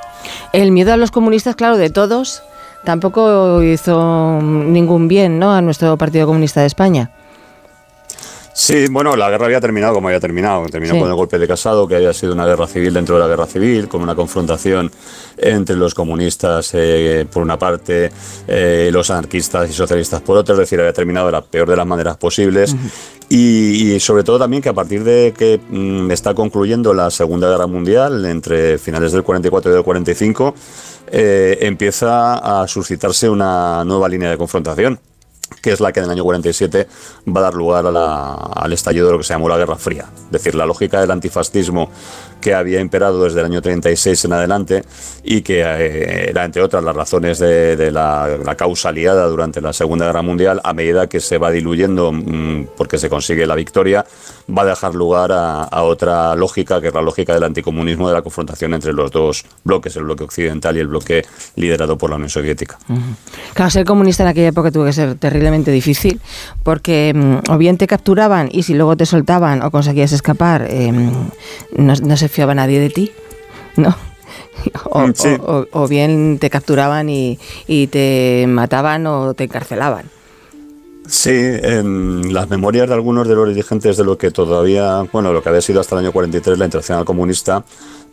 El 0.53 0.71
miedo 0.71 0.93
a 0.93 0.97
los 0.97 1.11
comunistas, 1.11 1.55
claro, 1.55 1.77
de 1.77 1.89
todos, 1.89 2.43
tampoco 2.85 3.61
hizo 3.61 4.39
ningún 4.41 5.07
bien 5.07 5.37
¿no? 5.37 5.53
a 5.53 5.61
nuestro 5.61 5.97
Partido 5.97 6.27
Comunista 6.27 6.61
de 6.61 6.67
España. 6.67 7.11
Sí, 8.53 8.85
bueno, 8.91 9.15
la 9.15 9.29
guerra 9.29 9.45
había 9.45 9.61
terminado 9.61 9.93
como 9.93 10.09
había 10.09 10.19
terminado. 10.19 10.65
Terminó 10.67 10.93
Sí. 10.93 10.99
con 10.99 11.09
el 11.09 11.15
golpe 11.15 11.39
de 11.39 11.47
Casado, 11.47 11.87
que 11.87 11.95
había 11.95 12.13
sido 12.13 12.33
una 12.33 12.45
guerra 12.45 12.67
civil 12.67 12.93
dentro 12.93 13.15
de 13.15 13.21
la 13.21 13.27
guerra 13.27 13.45
civil, 13.47 13.87
con 13.87 14.01
una 14.01 14.13
confrontación 14.13 14.91
entre 15.37 15.75
los 15.77 15.93
comunistas 15.95 16.71
eh, 16.73 17.25
por 17.31 17.41
una 17.43 17.57
parte, 17.57 18.11
eh, 18.47 18.89
los 18.91 19.09
anarquistas 19.09 19.69
y 19.69 19.73
socialistas 19.73 20.21
por 20.21 20.37
otra. 20.37 20.53
Es 20.53 20.59
decir, 20.59 20.79
había 20.79 20.93
terminado 20.93 21.27
de 21.27 21.31
la 21.31 21.41
peor 21.41 21.69
de 21.69 21.75
las 21.77 21.87
maneras 21.87 22.17
posibles. 22.17 22.75
Y, 23.29 23.93
y 23.93 23.99
sobre 24.01 24.23
todo 24.23 24.37
también 24.37 24.61
que 24.61 24.69
a 24.69 24.73
partir 24.73 25.05
de 25.05 25.33
que 25.37 25.57
mm, 25.69 26.11
está 26.11 26.33
concluyendo 26.33 26.93
la 26.93 27.09
Segunda 27.09 27.49
Guerra 27.49 27.67
Mundial, 27.67 28.25
entre 28.25 28.77
finales 28.77 29.13
del 29.13 29.23
44 29.23 29.71
y 29.71 29.73
del 29.73 29.83
45, 29.83 30.53
eh, 31.13 31.57
empieza 31.61 32.61
a 32.61 32.67
suscitarse 32.67 33.29
una 33.29 33.83
nueva 33.85 34.09
línea 34.09 34.29
de 34.29 34.37
confrontación 34.37 34.99
que 35.61 35.71
es 35.71 35.79
la 35.79 35.91
que 35.91 35.99
en 35.99 36.05
el 36.05 36.11
año 36.11 36.23
47 36.23 36.87
va 37.27 37.41
a 37.41 37.43
dar 37.43 37.53
lugar 37.53 37.85
al 37.85 38.73
estallido 38.73 39.07
de 39.07 39.11
lo 39.13 39.17
que 39.19 39.23
se 39.23 39.33
llamó 39.33 39.49
la 39.49 39.57
Guerra 39.57 39.75
Fría. 39.75 40.05
Es 40.25 40.31
decir, 40.31 40.55
la 40.55 40.65
lógica 40.65 41.01
del 41.01 41.11
antifascismo 41.11 41.91
que 42.39 42.53
había 42.55 42.79
imperado 42.79 43.23
desde 43.23 43.39
el 43.39 43.45
año 43.45 43.61
36 43.61 44.25
en 44.25 44.33
adelante 44.33 44.83
y 45.23 45.41
que 45.41 45.61
eh, 45.61 46.29
era, 46.29 46.43
entre 46.43 46.61
otras, 46.61 46.83
las 46.83 46.95
razones 46.95 47.39
de, 47.39 47.91
la 47.91 48.55
causa 48.57 48.89
aliada 48.89 49.27
durante 49.27 49.61
la 49.61 49.73
Segunda 49.73 50.05
Guerra 50.07 50.21
Mundial, 50.21 50.59
a 50.63 50.73
medida 50.73 51.07
que 51.07 51.19
se 51.19 51.37
va 51.37 51.51
diluyendo 51.51 52.11
mm, 52.11 52.69
porque 52.75 52.97
se 52.97 53.09
consigue 53.09 53.45
la 53.45 53.55
victoria, 53.55 54.05
va 54.55 54.63
a 54.63 54.65
dejar 54.65 54.95
lugar 54.95 55.31
a, 55.31 55.63
a 55.63 55.83
otra 55.83 56.35
lógica, 56.35 56.81
que 56.81 56.89
es 56.89 56.93
la 56.93 57.01
lógica 57.01 57.33
del 57.33 57.43
anticomunismo, 57.43 58.07
de 58.07 58.13
la 58.15 58.21
confrontación 58.21 58.73
entre 58.73 58.93
los 58.93 59.11
dos 59.11 59.45
bloques, 59.63 59.95
el 59.95 60.03
bloque 60.03 60.23
occidental 60.23 60.75
y 60.77 60.79
el 60.79 60.87
bloque 60.87 61.23
liderado 61.55 61.97
por 61.97 62.09
la 62.09 62.17
Unión 62.17 62.29
Soviética. 62.29 62.77
Claro, 63.53 63.71
ser 63.71 63.85
comunista 63.85 64.23
en 64.23 64.29
aquella 64.29 64.49
época 64.49 64.71
tuvo 64.71 64.85
que 64.85 64.93
ser 64.93 65.15
terriblemente 65.15 65.71
difícil 65.71 66.19
porque 66.63 67.13
mm, 67.15 67.51
o 67.51 67.57
bien 67.57 67.77
te 67.77 67.87
capturaban 67.87 68.49
y 68.51 68.63
si 68.63 68.73
luego 68.73 68.95
te 68.97 69.05
soltaban 69.05 69.61
o 69.63 69.71
conseguías 69.71 70.11
escapar, 70.11 70.67
eh, 70.69 70.91
no, 70.91 71.93
no 71.95 72.17
se 72.17 72.27
fiaba 72.29 72.53
nadie 72.55 72.79
de 72.79 72.89
ti, 72.89 73.11
¿no? 73.77 73.95
O, 74.91 75.07
sí. 75.15 75.27
o- 75.39 75.65
o- 75.71 75.81
o 75.83 75.87
bien 75.87 76.37
te 76.39 76.49
capturaban 76.51 77.09
y, 77.09 77.39
y 77.67 77.87
te 77.87 78.45
mataban 78.47 79.07
o 79.07 79.33
te 79.33 79.45
encarcelaban. 79.45 80.05
Sí, 81.07 81.31
en 81.31 82.33
las 82.33 82.49
memorias 82.49 82.87
de 82.87 82.93
algunos 82.93 83.27
de 83.27 83.35
los 83.35 83.49
dirigentes 83.49 83.97
de 83.97 84.03
lo 84.03 84.17
que 84.17 84.31
todavía, 84.31 85.03
bueno, 85.11 85.33
lo 85.33 85.41
que 85.41 85.49
había 85.49 85.61
sido 85.61 85.81
hasta 85.81 85.95
el 85.95 86.05
año 86.05 86.11
43 86.11 86.57
la 86.57 86.65
Internacional 86.65 87.05
Comunista, 87.05 87.65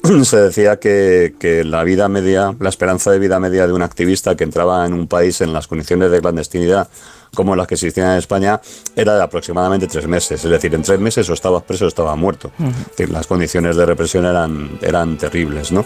se 0.25 0.36
decía 0.36 0.78
que, 0.78 1.34
que 1.39 1.65
la 1.65 1.84
vida 1.84 2.08
media, 2.08 2.55
la 2.58 2.68
esperanza 2.68 3.10
de 3.10 3.18
vida 3.18 3.39
media 3.39 3.67
de 3.67 3.73
un 3.73 3.83
activista 3.83 4.36
que 4.36 4.44
entraba 4.44 4.86
en 4.86 4.94
un 4.94 5.07
país 5.07 5.41
en 5.41 5.52
las 5.52 5.67
condiciones 5.67 6.10
de 6.10 6.20
clandestinidad 6.20 6.89
como 7.34 7.55
las 7.57 7.67
que 7.67 7.75
existían 7.75 8.12
en 8.12 8.18
España 8.18 8.60
era 8.97 9.15
de 9.17 9.23
aproximadamente 9.23 9.86
tres 9.86 10.07
meses. 10.07 10.44
Es 10.44 10.50
decir, 10.50 10.75
en 10.75 10.83
tres 10.83 10.99
meses 10.99 11.28
o 11.28 11.34
estabas 11.34 11.62
preso 11.62 11.84
o 11.84 11.89
estabas 11.89 12.17
muerto. 12.17 12.50
Es 12.58 12.97
decir, 12.97 13.10
las 13.10 13.26
condiciones 13.26 13.76
de 13.76 13.86
represión 13.86 14.25
eran, 14.25 14.78
eran 14.81 15.17
terribles, 15.18 15.73
¿no? 15.73 15.84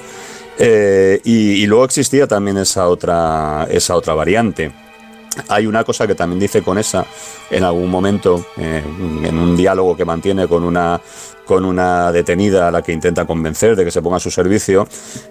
Eh, 0.58 1.20
y, 1.24 1.62
y 1.62 1.66
luego 1.66 1.84
existía 1.84 2.26
también 2.26 2.58
esa 2.58 2.86
otra, 2.88 3.66
esa 3.70 3.96
otra 3.96 4.14
variante. 4.14 4.72
Hay 5.48 5.66
una 5.66 5.84
cosa 5.84 6.06
que 6.06 6.14
también 6.14 6.40
dice 6.40 6.62
Conesa 6.62 7.06
en 7.50 7.64
algún 7.64 7.90
momento, 7.90 8.44
eh, 8.56 8.82
en 8.84 9.38
un 9.38 9.56
diálogo 9.56 9.96
que 9.96 10.04
mantiene 10.04 10.46
con 10.46 10.62
una, 10.62 11.00
con 11.46 11.64
una 11.64 12.12
detenida 12.12 12.68
a 12.68 12.70
la 12.70 12.82
que 12.82 12.92
intenta 12.92 13.24
convencer 13.24 13.74
de 13.74 13.84
que 13.84 13.90
se 13.90 14.02
ponga 14.02 14.18
a 14.18 14.20
su 14.20 14.30
servicio, 14.30 14.86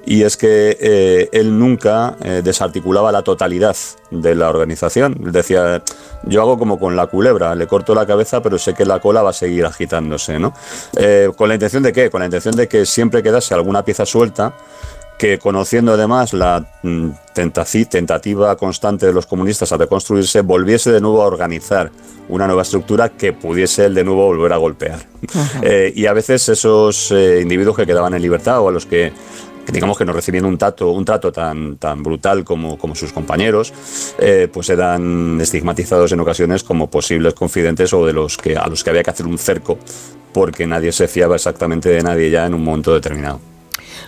y 0.06 0.24
es 0.24 0.38
que 0.38 0.78
eh, 0.80 1.30
él 1.32 1.58
nunca 1.58 2.16
eh, 2.24 2.42
desarticulaba 2.44 3.12
la 3.12 3.22
totalidad 3.22 3.76
de 4.10 4.36
la 4.36 4.50
organización. 4.50 5.16
Decía, 5.20 5.84
yo 6.24 6.42
hago 6.42 6.58
como 6.58 6.80
con 6.80 6.96
la 6.96 7.08
culebra, 7.08 7.54
le 7.54 7.68
corto 7.68 7.94
la 7.94 8.06
cabeza, 8.06 8.42
pero 8.42 8.58
sé 8.58 8.74
que 8.74 8.86
la 8.86 9.00
cola 9.00 9.22
va 9.22 9.30
a 9.30 9.34
seguir 9.34 9.66
agitándose. 9.66 10.40
¿no? 10.40 10.54
¿Con 11.36 11.48
la 11.48 11.56
intención 11.56 11.84
de 11.84 11.94
qué? 11.94 12.10
Con 12.10 12.20
la 12.20 12.26
intención 12.26 12.56
de 12.56 12.68
que 12.68 12.86
siempre 12.86 13.24
quedase 13.24 13.54
alguna 13.54 13.84
pieza 13.84 14.06
suelta 14.06 14.54
que 15.22 15.38
conociendo 15.38 15.94
además 15.94 16.34
la 16.34 16.66
mm, 16.82 17.10
tentativa 17.32 18.56
constante 18.56 19.06
de 19.06 19.14
los 19.14 19.28
comunistas 19.28 19.72
a 19.72 19.78
reconstruirse, 19.78 20.42
volviese 20.42 20.92
de 20.92 21.00
nuevo 21.00 21.22
a 21.22 21.28
organizar 21.28 21.92
una 22.28 22.48
nueva 22.48 22.64
estructura 22.64 23.10
que 23.10 23.32
pudiese 23.32 23.86
él 23.86 23.94
de 23.94 24.04
nuevo 24.04 24.26
volver 24.26 24.52
a 24.52 24.58
golpear. 24.58 25.06
Eh, 25.62 25.94
y 25.96 26.08
a 26.08 26.14
veces 26.14 26.50
esos 26.50 27.12
eh, 27.12 27.40
individuos 27.40 27.76
que 27.76 27.86
quedaban 27.86 28.16
en 28.16 28.22
libertad 28.24 28.62
o 28.62 28.70
a 28.70 28.72
los 28.72 28.88
que 28.88 29.14
que 29.64 29.72
digamos 29.72 29.96
que 29.96 30.06
no 30.06 30.12
recibían 30.12 30.46
un 30.46 30.58
trato, 30.58 30.90
un 30.90 31.06
trato 31.06 31.32
tan, 31.32 31.78
tan 31.78 32.02
brutal 32.02 32.44
como, 32.44 32.80
como 32.80 32.96
sus 32.96 33.14
compañeros, 33.14 33.72
eh, 34.18 34.48
pues 34.52 34.72
eran 34.72 35.40
estigmatizados 35.40 36.12
en 36.14 36.20
ocasiones 36.20 36.64
como 36.64 36.90
posibles 36.90 37.36
confidentes 37.36 37.94
o 37.94 38.04
de 38.08 38.14
los 38.14 38.38
que 38.38 38.58
a 38.58 38.66
los 38.68 38.84
que 38.84 38.90
había 38.90 39.04
que 39.04 39.12
hacer 39.12 39.28
un 39.28 39.38
cerco 39.38 39.78
porque 40.34 40.66
nadie 40.66 40.92
se 40.92 41.08
fiaba 41.08 41.36
exactamente 41.36 41.90
de 41.90 42.02
nadie 42.02 42.32
ya 42.32 42.48
en 42.48 42.56
un 42.56 42.64
momento 42.64 42.92
determinado. 42.92 43.51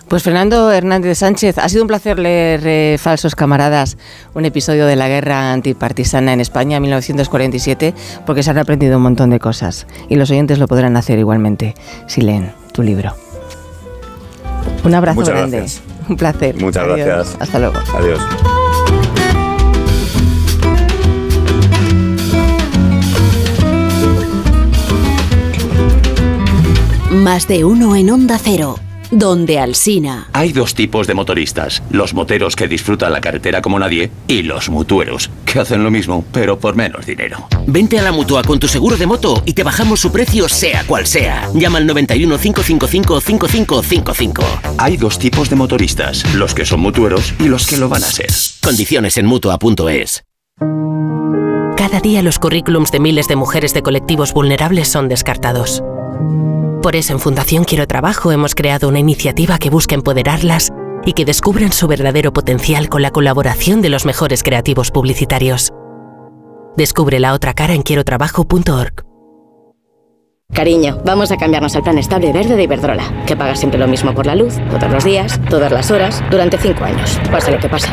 Pues 0.07 0.23
Fernando 0.23 0.71
Hernández 0.71 1.17
Sánchez, 1.19 1.57
ha 1.57 1.69
sido 1.69 1.81
un 1.83 1.87
placer 1.87 2.19
leer 2.19 2.61
eh, 2.65 2.97
Falsos 2.99 3.35
Camaradas, 3.35 3.97
un 4.33 4.45
episodio 4.45 4.85
de 4.85 4.95
la 4.95 5.07
guerra 5.07 5.51
antipartisana 5.53 6.33
en 6.33 6.41
España 6.41 6.77
en 6.77 6.83
1947, 6.83 7.93
porque 8.25 8.43
se 8.43 8.51
han 8.51 8.57
aprendido 8.57 8.97
un 8.97 9.03
montón 9.03 9.29
de 9.29 9.39
cosas 9.39 9.87
y 10.09 10.15
los 10.15 10.29
oyentes 10.29 10.59
lo 10.59 10.67
podrán 10.67 10.97
hacer 10.97 11.17
igualmente 11.19 11.75
si 12.07 12.21
leen 12.21 12.53
tu 12.73 12.83
libro. 12.83 13.15
Un 14.83 14.93
abrazo 14.93 15.21
Muchas 15.21 15.35
grande. 15.35 15.57
gracias. 15.59 15.81
Un 16.09 16.17
placer. 16.17 16.55
Muchas 16.57 16.83
Adiós. 16.83 16.97
gracias. 17.07 17.37
Hasta 17.39 17.59
luego. 17.59 17.79
Adiós. 17.95 18.19
Más 27.11 27.47
de 27.47 27.63
uno 27.63 27.95
en 27.95 28.09
Onda 28.09 28.37
Cero, 28.41 28.77
donde 29.17 29.59
Alsina. 29.59 30.29
Hay 30.33 30.51
dos 30.51 30.75
tipos 30.75 31.07
de 31.07 31.13
motoristas, 31.13 31.83
los 31.89 32.13
moteros 32.13 32.55
que 32.55 32.67
disfrutan 32.67 33.13
la 33.13 33.21
carretera 33.21 33.61
como 33.61 33.79
nadie 33.79 34.11
y 34.27 34.43
los 34.43 34.69
mutueros, 34.69 35.29
que 35.45 35.59
hacen 35.59 35.83
lo 35.83 35.91
mismo, 35.91 36.25
pero 36.31 36.59
por 36.59 36.75
menos 36.75 37.05
dinero. 37.05 37.47
Vente 37.67 37.99
a 37.99 38.03
la 38.03 38.11
mutua 38.11 38.43
con 38.43 38.59
tu 38.59 38.67
seguro 38.67 38.97
de 38.97 39.07
moto 39.07 39.41
y 39.45 39.53
te 39.53 39.63
bajamos 39.63 39.99
su 39.99 40.11
precio 40.11 40.49
sea 40.49 40.83
cual 40.85 41.05
sea. 41.05 41.49
Llama 41.53 41.77
al 41.77 41.87
91 41.87 42.37
555 42.37 43.21
5555. 43.21 44.43
Hay 44.77 44.97
dos 44.97 45.19
tipos 45.19 45.49
de 45.49 45.55
motoristas, 45.55 46.23
los 46.35 46.53
que 46.53 46.65
son 46.65 46.79
mutueros 46.79 47.33
y 47.39 47.45
los 47.45 47.67
que 47.67 47.77
lo 47.77 47.89
van 47.89 48.03
a 48.03 48.07
ser. 48.07 48.29
Condiciones 48.61 49.17
en 49.17 49.25
mutua.es. 49.25 50.23
Cada 51.77 51.99
día 51.99 52.21
los 52.21 52.39
currículums 52.39 52.91
de 52.91 52.99
miles 52.99 53.27
de 53.27 53.35
mujeres 53.35 53.73
de 53.73 53.81
colectivos 53.81 54.33
vulnerables 54.33 54.87
son 54.87 55.09
descartados. 55.09 55.83
Por 56.81 56.95
eso 56.95 57.13
en 57.13 57.19
Fundación 57.19 57.63
Quiero 57.63 57.87
Trabajo 57.87 58.31
hemos 58.31 58.55
creado 58.55 58.89
una 58.89 58.99
iniciativa 58.99 59.57
que 59.57 59.69
busca 59.69 59.95
empoderarlas 59.95 60.69
y 61.05 61.13
que 61.13 61.25
descubran 61.25 61.71
su 61.71 61.87
verdadero 61.87 62.33
potencial 62.33 62.89
con 62.89 63.01
la 63.01 63.11
colaboración 63.11 63.81
de 63.81 63.89
los 63.89 64.05
mejores 64.05 64.43
creativos 64.43 64.91
publicitarios. 64.91 65.71
Descubre 66.75 67.19
la 67.19 67.33
otra 67.33 67.53
cara 67.53 67.73
en 67.73 67.83
quierotrabajo.org. 67.83 69.05
Cariño, 70.53 71.01
vamos 71.03 71.31
a 71.31 71.37
cambiarnos 71.37 71.75
al 71.75 71.83
plan 71.83 71.97
estable 71.97 72.31
verde 72.31 72.55
de 72.55 72.63
Iberdrola, 72.63 73.23
que 73.25 73.35
paga 73.35 73.55
siempre 73.55 73.79
lo 73.79 73.87
mismo 73.87 74.13
por 74.13 74.25
la 74.25 74.35
luz, 74.35 74.55
todos 74.69 74.91
los 74.91 75.03
días, 75.03 75.39
todas 75.49 75.71
las 75.71 75.89
horas, 75.89 76.23
durante 76.29 76.57
cinco 76.57 76.83
años, 76.83 77.19
pase 77.31 77.51
lo 77.51 77.59
que 77.59 77.69
pase. 77.69 77.87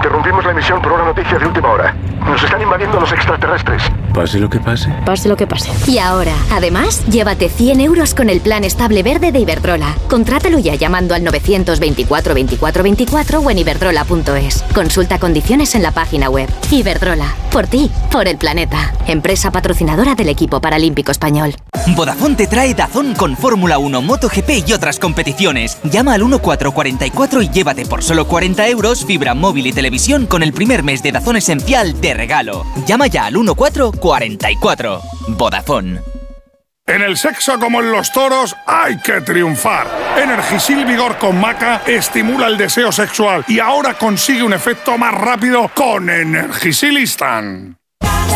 Interrumpimos 0.00 0.42
la 0.46 0.52
emisión 0.52 0.80
por 0.80 0.92
una 0.92 1.04
noticia 1.04 1.38
de 1.38 1.44
última 1.44 1.68
hora. 1.72 1.94
Nos 2.24 2.42
están 2.42 2.62
invadiendo 2.62 2.98
los 2.98 3.12
extraterrestres. 3.12 3.82
Pase 4.14 4.38
lo 4.38 4.48
que 4.48 4.58
pase. 4.58 4.90
Pase 5.04 5.28
lo 5.28 5.36
que 5.36 5.46
pase. 5.46 5.70
Y 5.86 5.98
ahora, 5.98 6.32
además, 6.50 7.04
llévate 7.08 7.50
100 7.50 7.82
euros 7.82 8.14
con 8.14 8.30
el 8.30 8.40
plan 8.40 8.64
estable 8.64 9.02
verde 9.02 9.30
de 9.30 9.40
Iberdrola. 9.40 9.94
Contrátalo 10.08 10.58
ya 10.58 10.74
llamando 10.74 11.14
al 11.14 11.22
924 11.22 12.32
24 12.32 12.82
24 12.82 13.40
o 13.40 13.50
en 13.50 13.58
iberdrola.es. 13.58 14.62
Consulta 14.74 15.18
condiciones 15.18 15.74
en 15.74 15.82
la 15.82 15.92
página 15.92 16.30
web. 16.30 16.48
Iberdrola, 16.70 17.34
por 17.52 17.66
ti, 17.66 17.90
por 18.10 18.26
el 18.26 18.38
planeta. 18.38 18.94
Empresa 19.06 19.52
patrocinadora 19.52 20.14
del 20.14 20.30
equipo 20.30 20.62
paralímpico 20.62 21.12
español. 21.12 21.54
Vodafone 21.94 22.36
te 22.36 22.46
trae 22.46 22.74
Dazón 22.74 23.14
con 23.14 23.36
Fórmula 23.36 23.78
1, 23.78 24.02
MotoGP 24.02 24.66
y 24.66 24.72
otras 24.72 24.98
competiciones. 24.98 25.78
Llama 25.84 26.14
al 26.14 26.20
1444 26.20 27.42
y 27.42 27.48
llévate 27.50 27.84
por 27.86 28.02
solo 28.02 28.26
40 28.26 28.68
euros 28.68 29.04
fibra 29.04 29.34
móvil 29.34 29.66
y 29.66 29.72
televisión 29.72 29.89
con 30.28 30.42
el 30.42 30.52
primer 30.52 30.84
mes 30.84 31.02
de 31.02 31.10
Dazón 31.10 31.36
Esencial 31.36 32.00
de 32.00 32.14
regalo. 32.14 32.64
Llama 32.86 33.08
ya 33.08 33.26
al 33.26 33.34
1444. 33.34 35.00
Vodafone. 35.28 36.00
En 36.86 37.02
el 37.02 37.16
sexo 37.16 37.58
como 37.58 37.80
en 37.80 37.90
los 37.90 38.12
toros 38.12 38.54
hay 38.66 38.98
que 38.98 39.20
triunfar. 39.20 39.88
Energisil 40.16 40.84
Vigor 40.84 41.18
con 41.18 41.40
Maca 41.40 41.82
estimula 41.86 42.46
el 42.46 42.56
deseo 42.56 42.92
sexual 42.92 43.44
y 43.48 43.58
ahora 43.58 43.94
consigue 43.94 44.42
un 44.42 44.52
efecto 44.52 44.96
más 44.96 45.14
rápido 45.14 45.70
con 45.74 46.08
Energisilistan. 46.08 47.79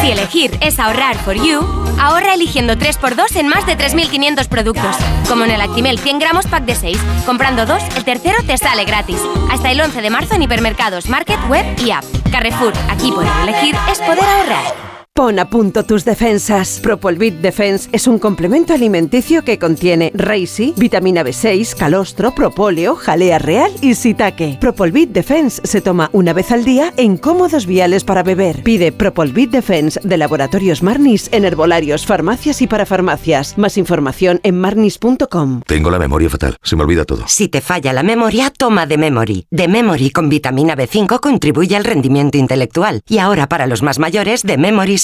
Si 0.01 0.11
elegir 0.11 0.57
es 0.61 0.79
ahorrar 0.79 1.17
for 1.19 1.35
you, 1.35 1.61
ahorra 1.99 2.35
eligiendo 2.35 2.75
3x2 2.75 3.37
en 3.37 3.49
más 3.49 3.67
de 3.67 3.77
3.500 3.77 4.49
productos. 4.49 4.97
Como 5.29 5.45
en 5.45 5.51
el 5.51 5.61
Actimel 5.61 5.99
100 5.99 6.19
gramos 6.19 6.47
pack 6.47 6.65
de 6.65 6.75
6. 6.75 6.99
Comprando 7.25 7.67
dos, 7.67 7.83
el 7.97 8.05
tercero 8.05 8.37
te 8.47 8.59
sale 8.59 8.85
gratis. 8.85 9.21
Hasta 9.51 9.71
el 9.71 9.81
11 9.81 10.03
de 10.03 10.11
marzo 10.11 10.35
en 10.35 10.43
hipermercados, 10.43 11.09
market, 11.09 11.39
web 11.49 11.65
y 11.85 11.91
app. 11.91 12.05
Carrefour, 12.31 12.73
aquí 12.89 13.13
poder 13.13 13.33
elegir 13.43 13.77
es 13.91 13.99
poder 14.01 14.25
ahorrar. 14.25 15.04
Pon 15.17 15.39
a 15.39 15.49
punto 15.49 15.85
tus 15.85 16.05
defensas. 16.05 16.81
Propolvit 16.83 17.35
Defense 17.35 17.89
es 17.93 18.09
un 18.09 18.19
complemento 18.19 18.75
alimenticio 18.75 19.45
que 19.45 19.61
contiene 19.61 20.11
Reishi, 20.13 20.75
vitamina 20.77 21.23
B6, 21.23 21.77
calostro, 21.77 22.35
propóleo, 22.35 22.97
jalea 22.97 23.39
real 23.39 23.71
y 23.81 23.95
sitaque. 23.95 24.59
Propolvit 24.61 25.11
Defense 25.11 25.65
se 25.65 25.81
toma 25.81 26.11
una 26.13 26.33
vez 26.33 26.51
al 26.51 26.65
día 26.65 26.93
en 26.97 27.17
cómodos 27.17 27.65
viales 27.67 28.03
para 28.03 28.25
beber. 28.25 28.65
Pide 28.65 28.91
Propolvit 28.91 29.53
Defense 29.53 30.01
de 30.03 30.17
Laboratorios 30.17 30.83
Marnis 30.83 31.29
en 31.31 31.45
herbolarios, 31.45 32.05
farmacias 32.07 32.61
y 32.61 32.67
para 32.67 32.85
farmacias. 32.85 33.57
Más 33.57 33.79
información 33.79 34.41
en 34.43 34.59
marnis.com. 34.59 35.63
Tengo 35.65 35.93
la 35.93 36.01
memoria 36.01 36.29
fatal, 36.29 36.57
se 36.61 36.75
me 36.75 36.83
olvida 36.83 37.05
todo. 37.05 37.23
Si 37.29 37.47
te 37.47 37.61
falla 37.61 37.93
la 37.93 38.03
memoria, 38.03 38.51
toma 38.51 38.85
de 38.85 38.99
Memory. 38.99 39.47
De 39.49 39.69
Memory 39.69 40.11
con 40.11 40.29
vitamina 40.29 40.75
B5 40.75 41.21
contribuye 41.21 41.77
al 41.77 41.85
rendimiento 41.85 42.37
intelectual. 42.37 43.03
Y 43.09 43.19
ahora 43.19 43.49
para 43.49 43.69
los 43.69 43.81
más 43.81 44.01
mayores, 44.01 44.43
de 44.43 44.59
Memory 44.59 45.04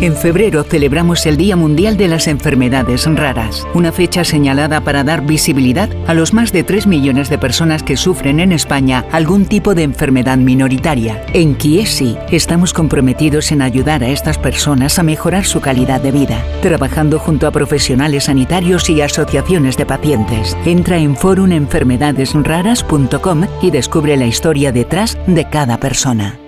En 0.00 0.14
febrero 0.14 0.62
celebramos 0.62 1.26
el 1.26 1.36
Día 1.36 1.56
Mundial 1.56 1.96
de 1.96 2.06
las 2.06 2.28
Enfermedades 2.28 3.04
Raras, 3.12 3.66
una 3.74 3.90
fecha 3.90 4.22
señalada 4.22 4.80
para 4.80 5.02
dar 5.02 5.26
visibilidad 5.26 5.90
a 6.06 6.14
los 6.14 6.32
más 6.32 6.52
de 6.52 6.62
3 6.62 6.86
millones 6.86 7.28
de 7.28 7.36
personas 7.36 7.82
que 7.82 7.96
sufren 7.96 8.38
en 8.38 8.52
España 8.52 9.04
algún 9.10 9.46
tipo 9.46 9.74
de 9.74 9.82
enfermedad 9.82 10.38
minoritaria. 10.38 11.20
En 11.34 11.56
Kiesi 11.56 12.16
estamos 12.30 12.72
comprometidos 12.72 13.50
en 13.50 13.60
ayudar 13.60 14.04
a 14.04 14.08
estas 14.08 14.38
personas 14.38 15.00
a 15.00 15.02
mejorar 15.02 15.44
su 15.44 15.60
calidad 15.60 16.00
de 16.00 16.12
vida, 16.12 16.44
trabajando 16.62 17.18
junto 17.18 17.48
a 17.48 17.50
profesionales 17.50 18.26
sanitarios 18.26 18.88
y 18.90 19.00
asociaciones 19.00 19.76
de 19.76 19.86
pacientes. 19.86 20.56
Entra 20.64 20.98
en 20.98 21.16
forumenfermedadesraras.com 21.16 23.46
y 23.62 23.72
descubre 23.72 24.16
la 24.16 24.26
historia 24.26 24.70
detrás 24.70 25.18
de 25.26 25.50
cada 25.50 25.80
persona. 25.80 26.38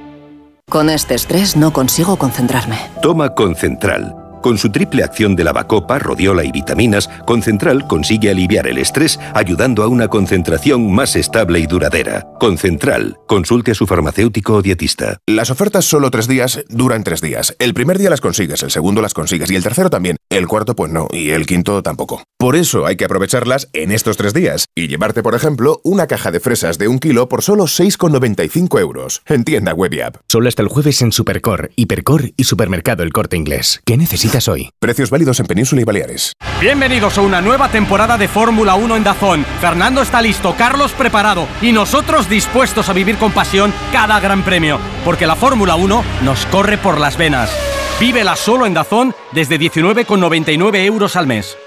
Con 0.70 0.88
este 0.88 1.16
estrés 1.16 1.56
no 1.56 1.72
consigo 1.72 2.16
concentrarme. 2.16 2.78
Toma 3.02 3.30
Concentral. 3.34 4.19
Con 4.42 4.56
su 4.56 4.70
triple 4.70 5.04
acción 5.04 5.36
de 5.36 5.44
lavacopa, 5.44 5.98
rodiola 5.98 6.44
y 6.44 6.50
vitaminas, 6.50 7.10
Concentral 7.26 7.86
consigue 7.86 8.30
aliviar 8.30 8.66
el 8.66 8.78
estrés 8.78 9.20
ayudando 9.34 9.82
a 9.82 9.86
una 9.86 10.08
concentración 10.08 10.90
más 10.90 11.14
estable 11.14 11.58
y 11.58 11.66
duradera. 11.66 12.26
Concentral. 12.38 13.18
Consulte 13.26 13.72
a 13.72 13.74
su 13.74 13.86
farmacéutico 13.86 14.54
o 14.54 14.62
dietista. 14.62 15.18
Las 15.26 15.50
ofertas 15.50 15.84
solo 15.84 16.10
tres 16.10 16.26
días 16.26 16.64
duran 16.70 17.04
tres 17.04 17.20
días. 17.20 17.54
El 17.58 17.74
primer 17.74 17.98
día 17.98 18.08
las 18.08 18.22
consigues, 18.22 18.62
el 18.62 18.70
segundo 18.70 19.02
las 19.02 19.12
consigues 19.12 19.50
y 19.50 19.56
el 19.56 19.62
tercero 19.62 19.90
también. 19.90 20.16
El 20.30 20.48
cuarto 20.48 20.74
pues 20.74 20.90
no 20.90 21.06
y 21.12 21.30
el 21.30 21.44
quinto 21.44 21.82
tampoco. 21.82 22.22
Por 22.38 22.56
eso 22.56 22.86
hay 22.86 22.96
que 22.96 23.04
aprovecharlas 23.04 23.68
en 23.74 23.92
estos 23.92 24.16
tres 24.16 24.32
días 24.32 24.64
y 24.74 24.88
llevarte, 24.88 25.22
por 25.22 25.34
ejemplo, 25.34 25.82
una 25.84 26.06
caja 26.06 26.30
de 26.30 26.40
fresas 26.40 26.78
de 26.78 26.88
un 26.88 26.98
kilo 26.98 27.28
por 27.28 27.42
solo 27.42 27.64
6,95 27.64 28.80
euros. 28.80 29.20
En 29.26 29.44
tienda 29.44 29.74
web 29.74 29.92
y 29.92 30.00
app. 30.00 30.16
Solo 30.28 30.48
hasta 30.48 30.62
el 30.62 30.68
jueves 30.68 31.02
en 31.02 31.12
Supercor, 31.12 31.72
Hipercor 31.76 32.32
y 32.38 32.44
Supermercado 32.44 33.02
El 33.02 33.12
Corte 33.12 33.36
Inglés. 33.36 33.82
¿Qué 33.84 33.98
necesitas? 33.98 34.29
Hoy. 34.48 34.70
Precios 34.78 35.10
válidos 35.10 35.40
en 35.40 35.46
Península 35.46 35.82
y 35.82 35.84
Baleares. 35.84 36.32
Bienvenidos 36.60 37.18
a 37.18 37.22
una 37.22 37.40
nueva 37.40 37.68
temporada 37.68 38.16
de 38.16 38.28
Fórmula 38.28 38.74
1 38.76 38.96
en 38.96 39.04
Dazón. 39.04 39.44
Fernando 39.60 40.02
está 40.02 40.22
listo, 40.22 40.54
Carlos 40.56 40.92
preparado 40.92 41.48
y 41.60 41.72
nosotros 41.72 42.28
dispuestos 42.28 42.88
a 42.88 42.92
vivir 42.92 43.16
con 43.16 43.32
pasión 43.32 43.72
cada 43.92 44.20
gran 44.20 44.42
premio, 44.44 44.78
porque 45.04 45.26
la 45.26 45.34
Fórmula 45.34 45.74
1 45.74 46.04
nos 46.22 46.46
corre 46.46 46.78
por 46.78 46.98
las 47.00 47.16
venas. 47.16 47.50
Vívela 47.98 48.36
solo 48.36 48.66
en 48.66 48.74
Dazón 48.74 49.14
desde 49.32 49.58
19,99 49.58 50.84
euros 50.84 51.16
al 51.16 51.26
mes. 51.26 51.58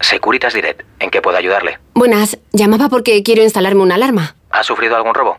Securitas 0.00 0.54
Direct, 0.54 0.82
¿en 1.00 1.10
qué 1.10 1.20
puedo 1.20 1.36
ayudarle? 1.36 1.78
Buenas, 1.94 2.38
llamaba 2.52 2.88
porque 2.88 3.22
quiero 3.22 3.42
instalarme 3.42 3.82
una 3.82 3.96
alarma. 3.96 4.36
¿Ha 4.50 4.62
sufrido 4.62 4.96
algún 4.96 5.14
robo? 5.14 5.38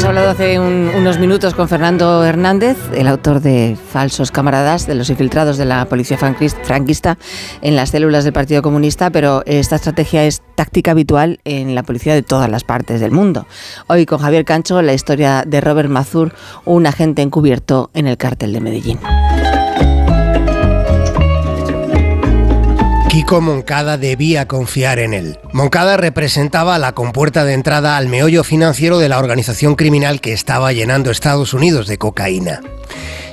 Hemos 0.00 0.08
hablado 0.08 0.30
hace 0.30 0.58
unos 0.58 1.18
minutos 1.18 1.52
con 1.52 1.68
Fernando 1.68 2.24
Hernández, 2.24 2.78
el 2.94 3.06
autor 3.06 3.42
de 3.42 3.76
Falsos 3.92 4.30
Camaradas, 4.30 4.86
de 4.86 4.94
los 4.94 5.10
infiltrados 5.10 5.58
de 5.58 5.66
la 5.66 5.84
policía 5.84 6.16
franquista 6.16 7.18
en 7.60 7.76
las 7.76 7.90
células 7.90 8.24
del 8.24 8.32
Partido 8.32 8.62
Comunista, 8.62 9.10
pero 9.10 9.42
esta 9.44 9.76
estrategia 9.76 10.24
es 10.24 10.40
táctica 10.54 10.92
habitual 10.92 11.40
en 11.44 11.74
la 11.74 11.82
policía 11.82 12.14
de 12.14 12.22
todas 12.22 12.48
las 12.48 12.64
partes 12.64 13.02
del 13.02 13.10
mundo. 13.10 13.46
Hoy 13.88 14.06
con 14.06 14.20
Javier 14.20 14.46
Cancho, 14.46 14.80
la 14.80 14.94
historia 14.94 15.44
de 15.46 15.60
Robert 15.60 15.90
Mazur, 15.90 16.32
un 16.64 16.86
agente 16.86 17.20
encubierto 17.20 17.90
en 17.92 18.06
el 18.06 18.16
cártel 18.16 18.54
de 18.54 18.60
Medellín. 18.62 19.00
Kiko 23.10 23.40
Moncada 23.40 23.98
debía 23.98 24.46
confiar 24.46 25.00
en 25.00 25.14
él. 25.14 25.40
Moncada 25.52 25.96
representaba 25.96 26.78
la 26.78 26.92
compuerta 26.92 27.44
de 27.44 27.54
entrada 27.54 27.96
al 27.96 28.06
meollo 28.06 28.44
financiero 28.44 28.98
de 28.98 29.08
la 29.08 29.18
organización 29.18 29.74
criminal 29.74 30.20
que 30.20 30.32
estaba 30.32 30.72
llenando 30.72 31.10
Estados 31.10 31.52
Unidos 31.52 31.88
de 31.88 31.98
cocaína. 31.98 32.60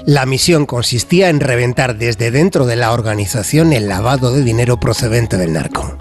La 0.04 0.26
misión 0.26 0.66
consistía 0.66 1.30
en 1.30 1.40
reventar 1.40 1.96
desde 1.96 2.32
dentro 2.32 2.66
de 2.66 2.76
la 2.76 2.92
organización 2.92 3.72
el 3.72 3.88
lavado 3.88 4.34
de 4.34 4.42
dinero 4.42 4.80
procedente 4.80 5.38
del 5.38 5.54
narco. 5.54 5.96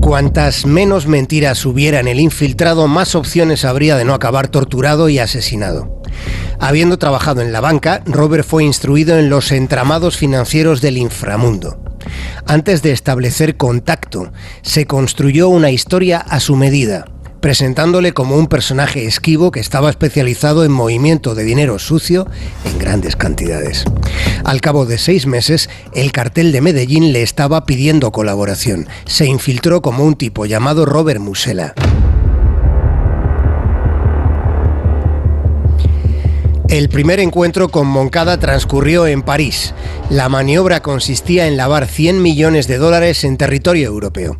Cuantas 0.00 0.64
menos 0.64 1.06
mentiras 1.06 1.66
hubiera 1.66 2.00
en 2.00 2.08
el 2.08 2.20
infiltrado, 2.20 2.88
más 2.88 3.14
opciones 3.14 3.66
habría 3.66 3.96
de 3.96 4.06
no 4.06 4.14
acabar 4.14 4.48
torturado 4.48 5.10
y 5.10 5.18
asesinado. 5.18 5.99
Habiendo 6.58 6.98
trabajado 6.98 7.40
en 7.40 7.52
la 7.52 7.60
banca, 7.60 8.02
Robert 8.06 8.46
fue 8.46 8.64
instruido 8.64 9.18
en 9.18 9.30
los 9.30 9.52
entramados 9.52 10.16
financieros 10.16 10.80
del 10.80 10.98
inframundo. 10.98 11.78
Antes 12.46 12.82
de 12.82 12.92
establecer 12.92 13.56
contacto, 13.56 14.32
se 14.62 14.86
construyó 14.86 15.48
una 15.48 15.70
historia 15.70 16.18
a 16.18 16.40
su 16.40 16.56
medida, 16.56 17.06
presentándole 17.40 18.12
como 18.12 18.36
un 18.36 18.46
personaje 18.46 19.06
esquivo 19.06 19.50
que 19.50 19.60
estaba 19.60 19.90
especializado 19.90 20.64
en 20.64 20.72
movimiento 20.72 21.34
de 21.34 21.44
dinero 21.44 21.78
sucio 21.78 22.26
en 22.64 22.78
grandes 22.78 23.16
cantidades. 23.16 23.84
Al 24.44 24.60
cabo 24.60 24.86
de 24.86 24.98
seis 24.98 25.26
meses, 25.26 25.70
el 25.94 26.12
cartel 26.12 26.52
de 26.52 26.60
Medellín 26.60 27.12
le 27.12 27.22
estaba 27.22 27.64
pidiendo 27.64 28.12
colaboración. 28.12 28.88
Se 29.06 29.26
infiltró 29.26 29.82
como 29.82 30.04
un 30.04 30.16
tipo 30.16 30.46
llamado 30.46 30.84
Robert 30.84 31.20
Musela. 31.20 31.74
El 36.70 36.88
primer 36.88 37.18
encuentro 37.18 37.68
con 37.68 37.88
Moncada 37.88 38.38
transcurrió 38.38 39.08
en 39.08 39.22
París. 39.22 39.74
La 40.08 40.28
maniobra 40.28 40.80
consistía 40.80 41.48
en 41.48 41.56
lavar 41.56 41.88
100 41.88 42.22
millones 42.22 42.68
de 42.68 42.78
dólares 42.78 43.24
en 43.24 43.36
territorio 43.36 43.88
europeo. 43.88 44.38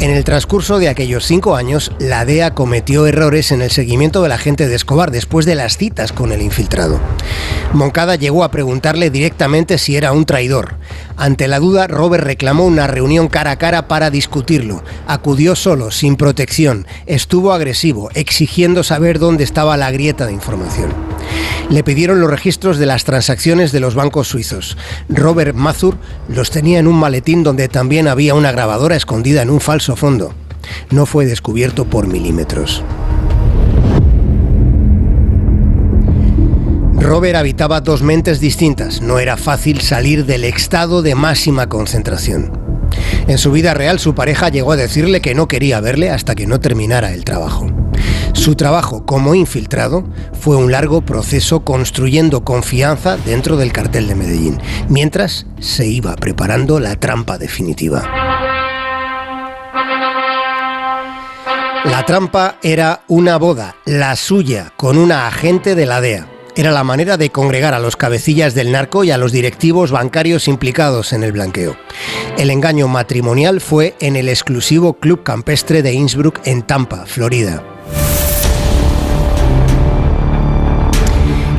En 0.00 0.10
el 0.10 0.24
transcurso 0.24 0.78
de 0.78 0.88
aquellos 0.88 1.26
cinco 1.26 1.54
años, 1.54 1.92
la 1.98 2.24
DEA 2.24 2.54
cometió 2.54 3.06
errores 3.06 3.52
en 3.52 3.60
el 3.60 3.70
seguimiento 3.70 4.22
de 4.22 4.30
la 4.30 4.38
gente 4.38 4.68
de 4.68 4.74
Escobar 4.74 5.10
después 5.10 5.44
de 5.44 5.54
las 5.54 5.76
citas 5.76 6.12
con 6.12 6.32
el 6.32 6.40
infiltrado. 6.40 6.98
Moncada 7.74 8.16
llegó 8.16 8.42
a 8.42 8.50
preguntarle 8.50 9.10
directamente 9.10 9.76
si 9.76 9.96
era 9.96 10.12
un 10.12 10.24
traidor. 10.24 10.76
Ante 11.18 11.46
la 11.46 11.58
duda, 11.58 11.88
Robert 11.88 12.24
reclamó 12.24 12.64
una 12.64 12.86
reunión 12.86 13.28
cara 13.28 13.50
a 13.50 13.58
cara 13.58 13.86
para 13.86 14.10
discutirlo. 14.10 14.82
Acudió 15.06 15.54
solo, 15.54 15.90
sin 15.90 16.16
protección. 16.16 16.86
Estuvo 17.04 17.52
agresivo, 17.52 18.08
exigiendo 18.14 18.82
saber 18.82 19.18
dónde 19.18 19.44
estaba 19.44 19.76
la 19.76 19.90
grieta 19.90 20.24
de 20.24 20.32
información 20.32 20.94
le 21.70 21.82
pidieron 21.82 22.20
los 22.20 22.30
registros 22.30 22.78
de 22.78 22.86
las 22.86 23.04
transacciones 23.04 23.72
de 23.72 23.80
los 23.80 23.94
bancos 23.94 24.28
suizos. 24.28 24.76
Robert 25.08 25.54
Mazur 25.54 25.96
los 26.28 26.50
tenía 26.50 26.78
en 26.78 26.86
un 26.86 26.96
maletín 26.96 27.42
donde 27.42 27.68
también 27.68 28.08
había 28.08 28.34
una 28.34 28.52
grabadora 28.52 28.96
escondida 28.96 29.42
en 29.42 29.50
un 29.50 29.60
falso 29.60 29.96
fondo. 29.96 30.34
No 30.90 31.06
fue 31.06 31.26
descubierto 31.26 31.84
por 31.84 32.06
milímetros. 32.06 32.82
Robert 36.94 37.36
habitaba 37.36 37.80
dos 37.80 38.02
mentes 38.02 38.40
distintas. 38.40 39.00
No 39.00 39.18
era 39.18 39.36
fácil 39.36 39.80
salir 39.80 40.26
del 40.26 40.44
estado 40.44 41.02
de 41.02 41.14
máxima 41.14 41.68
concentración. 41.68 42.50
En 43.28 43.38
su 43.38 43.52
vida 43.52 43.74
real 43.74 43.98
su 43.98 44.14
pareja 44.14 44.48
llegó 44.48 44.72
a 44.72 44.76
decirle 44.76 45.20
que 45.20 45.34
no 45.34 45.46
quería 45.46 45.80
verle 45.80 46.10
hasta 46.10 46.34
que 46.34 46.46
no 46.46 46.58
terminara 46.60 47.12
el 47.12 47.24
trabajo. 47.24 47.85
Su 48.36 48.54
trabajo 48.54 49.04
como 49.04 49.34
infiltrado 49.34 50.04
fue 50.38 50.56
un 50.56 50.70
largo 50.70 51.00
proceso 51.00 51.64
construyendo 51.64 52.44
confianza 52.44 53.16
dentro 53.16 53.56
del 53.56 53.72
cartel 53.72 54.06
de 54.06 54.14
Medellín, 54.14 54.60
mientras 54.88 55.46
se 55.58 55.86
iba 55.86 56.14
preparando 56.14 56.78
la 56.78 56.94
trampa 56.96 57.38
definitiva. 57.38 58.08
La 61.86 62.04
trampa 62.04 62.58
era 62.62 63.02
una 63.08 63.38
boda, 63.38 63.76
la 63.86 64.14
suya, 64.14 64.72
con 64.76 64.98
una 64.98 65.26
agente 65.26 65.74
de 65.74 65.86
la 65.86 66.00
DEA. 66.00 66.28
Era 66.54 66.72
la 66.72 66.84
manera 66.84 67.16
de 67.16 67.30
congregar 67.30 67.74
a 67.74 67.80
los 67.80 67.96
cabecillas 67.96 68.54
del 68.54 68.70
narco 68.70 69.02
y 69.02 69.10
a 69.10 69.18
los 69.18 69.32
directivos 69.32 69.90
bancarios 69.90 70.46
implicados 70.46 71.12
en 71.12 71.24
el 71.24 71.32
blanqueo. 71.32 71.76
El 72.38 72.50
engaño 72.50 72.86
matrimonial 72.86 73.60
fue 73.60 73.96
en 73.98 74.14
el 74.14 74.28
exclusivo 74.28 74.94
Club 74.94 75.22
Campestre 75.22 75.82
de 75.82 75.94
Innsbruck 75.94 76.46
en 76.46 76.62
Tampa, 76.62 77.06
Florida. 77.06 77.75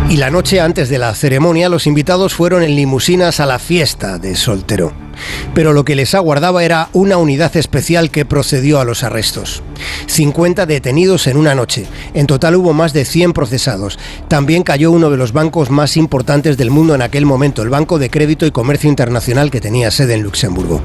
Y 0.09 0.15
la 0.15 0.31
noche 0.31 0.61
antes 0.61 0.87
de 0.87 0.99
la 0.99 1.13
ceremonia, 1.13 1.67
los 1.67 1.85
invitados 1.85 2.33
fueron 2.33 2.63
en 2.63 2.77
limusinas 2.77 3.41
a 3.41 3.45
la 3.45 3.59
fiesta 3.59 4.17
de 4.19 4.37
soltero. 4.37 4.93
Pero 5.53 5.73
lo 5.73 5.83
que 5.83 5.95
les 5.95 6.15
aguardaba 6.15 6.63
era 6.63 6.87
una 6.93 7.17
unidad 7.17 7.57
especial 7.57 8.09
que 8.09 8.23
procedió 8.23 8.79
a 8.79 8.85
los 8.85 9.03
arrestos. 9.03 9.63
50 10.05 10.65
detenidos 10.65 11.27
en 11.27 11.35
una 11.35 11.55
noche. 11.55 11.87
En 12.13 12.25
total 12.25 12.55
hubo 12.55 12.71
más 12.71 12.93
de 12.93 13.03
100 13.03 13.33
procesados. 13.33 13.99
También 14.29 14.63
cayó 14.63 14.91
uno 14.91 15.09
de 15.09 15.17
los 15.17 15.33
bancos 15.33 15.71
más 15.71 15.97
importantes 15.97 16.55
del 16.55 16.71
mundo 16.71 16.95
en 16.95 17.01
aquel 17.01 17.25
momento, 17.25 17.61
el 17.61 17.69
Banco 17.69 17.99
de 17.99 18.09
Crédito 18.09 18.45
y 18.45 18.51
Comercio 18.51 18.89
Internacional 18.89 19.51
que 19.51 19.59
tenía 19.59 19.91
sede 19.91 20.13
en 20.13 20.23
Luxemburgo. 20.23 20.81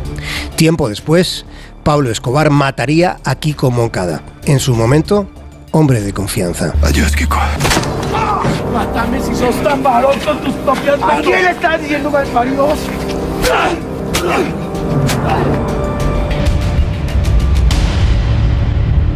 Tiempo 0.56 0.88
después, 0.88 1.46
Pablo 1.84 2.10
Escobar 2.10 2.50
mataría 2.50 3.18
a 3.22 3.36
Kiko 3.36 3.70
Moncada. 3.70 4.24
En 4.46 4.58
su 4.58 4.74
momento, 4.74 5.28
hombre 5.72 6.00
de 6.00 6.12
confianza. 6.12 6.72
Adiós, 6.82 7.16
Kiko. 7.16 7.38
Mátame 8.72 9.20
si 9.20 9.34
sos 9.34 9.54
tan 9.62 9.82
varón 9.82 10.18
con 10.20 10.38
tus 10.40 10.54
propias 10.54 11.00
manos. 11.00 11.18
¿A 11.18 11.22
quién 11.22 11.42
le 11.42 11.50
estás 11.50 11.80
diciendo 11.80 12.10
malparidos? 12.10 12.78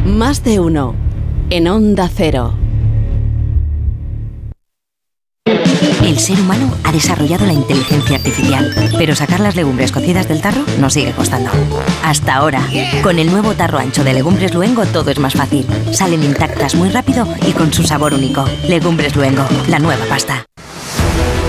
Más 0.04 0.42
de 0.42 0.60
uno. 0.60 0.94
En 1.50 1.68
Onda 1.68 2.10
Cero. 2.12 2.65
El 6.02 6.18
ser 6.18 6.40
humano 6.40 6.72
ha 6.84 6.92
desarrollado 6.92 7.46
la 7.46 7.52
inteligencia 7.52 8.16
artificial, 8.16 8.72
pero 8.96 9.14
sacar 9.14 9.40
las 9.40 9.56
legumbres 9.56 9.92
cocidas 9.92 10.28
del 10.28 10.40
tarro 10.40 10.64
nos 10.78 10.92
sigue 10.92 11.12
costando. 11.12 11.50
Hasta 12.02 12.36
ahora, 12.36 12.66
con 13.02 13.18
el 13.18 13.30
nuevo 13.30 13.54
tarro 13.54 13.78
ancho 13.78 14.04
de 14.04 14.14
Legumbres 14.14 14.54
Luengo 14.54 14.86
todo 14.86 15.10
es 15.10 15.18
más 15.18 15.34
fácil. 15.34 15.66
Salen 15.92 16.22
intactas 16.22 16.74
muy 16.74 16.90
rápido 16.90 17.26
y 17.46 17.52
con 17.52 17.72
su 17.72 17.82
sabor 17.82 18.14
único. 18.14 18.44
Legumbres 18.68 19.16
Luengo, 19.16 19.46
la 19.68 19.78
nueva 19.78 20.04
pasta. 20.06 20.46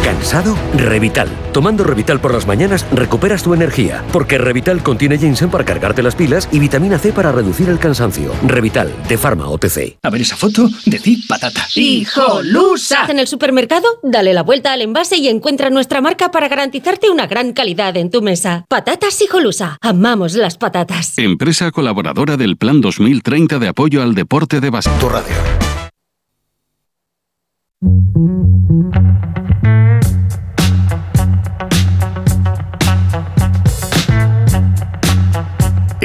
¿Cansado? 0.08 0.58
Revital. 0.74 1.28
Tomando 1.52 1.84
Revital 1.84 2.22
por 2.22 2.34
las 2.34 2.48
mañanas 2.48 2.86
recuperas 2.94 3.44
tu 3.44 3.54
energía, 3.54 4.06
porque 4.14 4.38
Revital 4.38 4.82
contiene 4.82 5.18
ginseng 5.18 5.50
para 5.50 5.66
cargarte 5.66 6.02
las 6.02 6.16
pilas 6.16 6.48
y 6.50 6.60
vitamina 6.60 6.98
C 6.98 7.12
para 7.12 7.34
reducir 7.34 7.68
el 7.68 7.78
cansancio. 7.78 8.32
Revital, 8.44 8.90
de 9.10 9.18
Pharma 9.18 9.50
OTC. 9.50 9.98
A 10.02 10.10
ver 10.10 10.22
esa 10.22 10.38
foto, 10.38 10.70
decid 10.86 11.20
patata. 11.28 11.68
¡Hijolusa! 11.76 13.06
En 13.10 13.20
el 13.20 13.28
supermercado, 13.28 13.86
dale 14.02 14.34
la 14.34 14.44
vuelta 14.44 14.72
al 14.72 14.82
envase 14.82 15.18
y 15.18 15.28
encuentra 15.28 15.70
nuestra 15.70 16.00
marca 16.00 16.32
para 16.32 16.48
garantizarte 16.48 17.10
una 17.10 17.28
gran 17.28 17.52
calidad 17.52 17.98
en 17.98 18.10
tu 18.10 18.22
mesa. 18.22 18.64
Patatas 18.70 19.22
Hijolusa. 19.22 19.78
Amamos 19.82 20.36
las 20.36 20.58
patatas. 20.58 21.18
Empresa 21.18 21.70
colaboradora 21.72 22.38
del 22.38 22.56
Plan 22.56 22.80
2030 22.80 23.60
de 23.60 23.68
apoyo 23.68 24.02
al 24.02 24.16
deporte 24.16 24.62
de 24.62 24.70
base. 24.70 24.90
Tu 25.02 25.10
radio. 25.10 25.36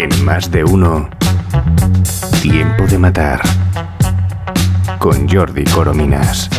En 0.02 0.24
más 0.24 0.50
de 0.50 0.64
uno, 0.64 1.08
Tiempo 2.42 2.88
de 2.88 2.98
matar. 2.98 3.40
Con 4.98 5.28
Jordi 5.28 5.62
Corominas. 5.62 6.50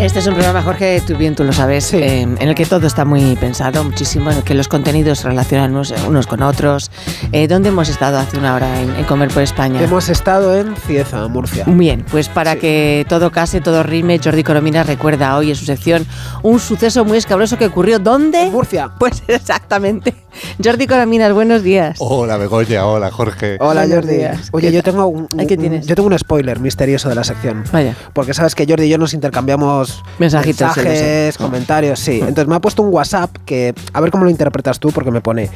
Este 0.00 0.18
es 0.18 0.26
un 0.26 0.34
programa, 0.34 0.62
Jorge, 0.62 1.00
tú 1.06 1.16
bien 1.16 1.36
tú 1.36 1.44
lo 1.44 1.52
sabes, 1.52 1.94
eh, 1.94 2.22
en 2.22 2.40
el 2.40 2.56
que 2.56 2.66
todo 2.66 2.88
está 2.88 3.04
muy 3.04 3.36
pensado, 3.36 3.84
muchísimo, 3.84 4.32
en 4.32 4.38
el 4.38 4.42
que 4.42 4.54
los 4.54 4.66
contenidos 4.66 5.20
se 5.20 5.28
relacionan 5.28 5.70
unos, 5.70 5.94
unos 6.08 6.26
con 6.26 6.42
otros. 6.42 6.90
Eh, 7.30 7.46
¿Dónde 7.46 7.68
hemos 7.68 7.88
estado 7.88 8.18
hace 8.18 8.36
una 8.36 8.56
hora 8.56 8.80
en, 8.80 8.96
en 8.96 9.04
Comer 9.04 9.28
por 9.28 9.44
España? 9.44 9.80
Hemos 9.80 10.08
estado 10.08 10.56
en 10.56 10.74
Cieza, 10.74 11.28
Murcia. 11.28 11.64
Bien, 11.68 12.04
pues 12.10 12.28
para 12.28 12.56
que 12.56 13.06
todo 13.08 13.30
case, 13.30 13.60
todo 13.60 13.84
rime, 13.84 14.20
Jordi 14.22 14.42
Coromina 14.42 14.82
recuerda 14.82 15.36
hoy 15.36 15.50
en 15.50 15.56
su 15.56 15.64
sección 15.64 16.04
un 16.42 16.58
suceso 16.58 17.04
muy 17.04 17.18
escabroso 17.18 17.58
que 17.58 17.66
ocurrió 17.66 18.00
¿dónde? 18.00 18.42
En 18.42 18.52
Murcia. 18.52 18.90
Pues 18.98 19.22
exactamente. 19.28 20.27
Jordi 20.62 20.86
Corominas, 20.86 21.32
buenos 21.32 21.62
días. 21.62 21.96
Hola 22.00 22.36
Begoña, 22.36 22.86
hola 22.86 23.10
Jorge. 23.10 23.56
Hola 23.60 23.86
Jordi. 23.88 24.18
Oye, 24.52 24.72
yo 24.72 24.82
tengo 24.82 25.06
un, 25.06 25.26
¿qué 25.28 25.56
tienes? 25.56 25.86
yo 25.86 25.94
tengo 25.94 26.08
un 26.08 26.18
spoiler 26.18 26.60
misterioso 26.60 27.08
de 27.08 27.14
la 27.14 27.24
sección. 27.24 27.64
Vaya. 27.72 27.94
Porque 28.12 28.34
sabes 28.34 28.54
que 28.54 28.66
Jordi 28.66 28.84
y 28.86 28.88
yo 28.88 28.98
nos 28.98 29.14
intercambiamos 29.14 30.02
Mensajitos, 30.18 30.72
sí, 30.74 30.80
mensajes, 30.80 31.38
comentarios, 31.38 31.98
sí. 32.00 32.18
Entonces 32.20 32.46
me 32.48 32.54
ha 32.56 32.60
puesto 32.60 32.82
un 32.82 32.92
WhatsApp 32.92 33.30
que 33.44 33.74
a 33.92 34.00
ver 34.00 34.10
cómo 34.10 34.24
lo 34.24 34.30
interpretas 34.30 34.78
tú 34.80 34.90
porque 34.90 35.10
me 35.10 35.20
pone 35.20 35.50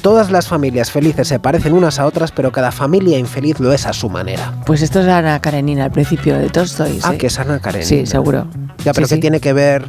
todas 0.00 0.30
las 0.30 0.48
familias 0.48 0.90
felices 0.90 1.28
se 1.28 1.38
parecen 1.38 1.72
unas 1.74 1.98
a 1.98 2.06
otras, 2.06 2.32
pero 2.32 2.50
cada 2.52 2.72
familia 2.72 3.18
infeliz 3.18 3.60
lo 3.60 3.72
es 3.72 3.86
a 3.86 3.92
su 3.92 4.08
manera. 4.08 4.54
Pues 4.66 4.82
esto 4.82 5.00
es 5.00 5.06
Ana 5.08 5.40
Karenina 5.40 5.84
al 5.84 5.90
principio 5.92 6.38
de 6.38 6.48
Tolstoy. 6.48 6.98
Ah, 7.02 7.12
sí. 7.12 7.18
que 7.18 7.26
es 7.26 7.38
Ana 7.38 7.58
Karenina. 7.60 7.88
Sí, 7.88 8.06
seguro. 8.06 8.46
Ya, 8.84 8.92
pero 8.92 9.06
Sí, 9.06 9.10
¿qué 9.12 9.16
sí. 9.16 9.20
tiene 9.20 9.40
que 9.40 9.52
ver 9.52 9.84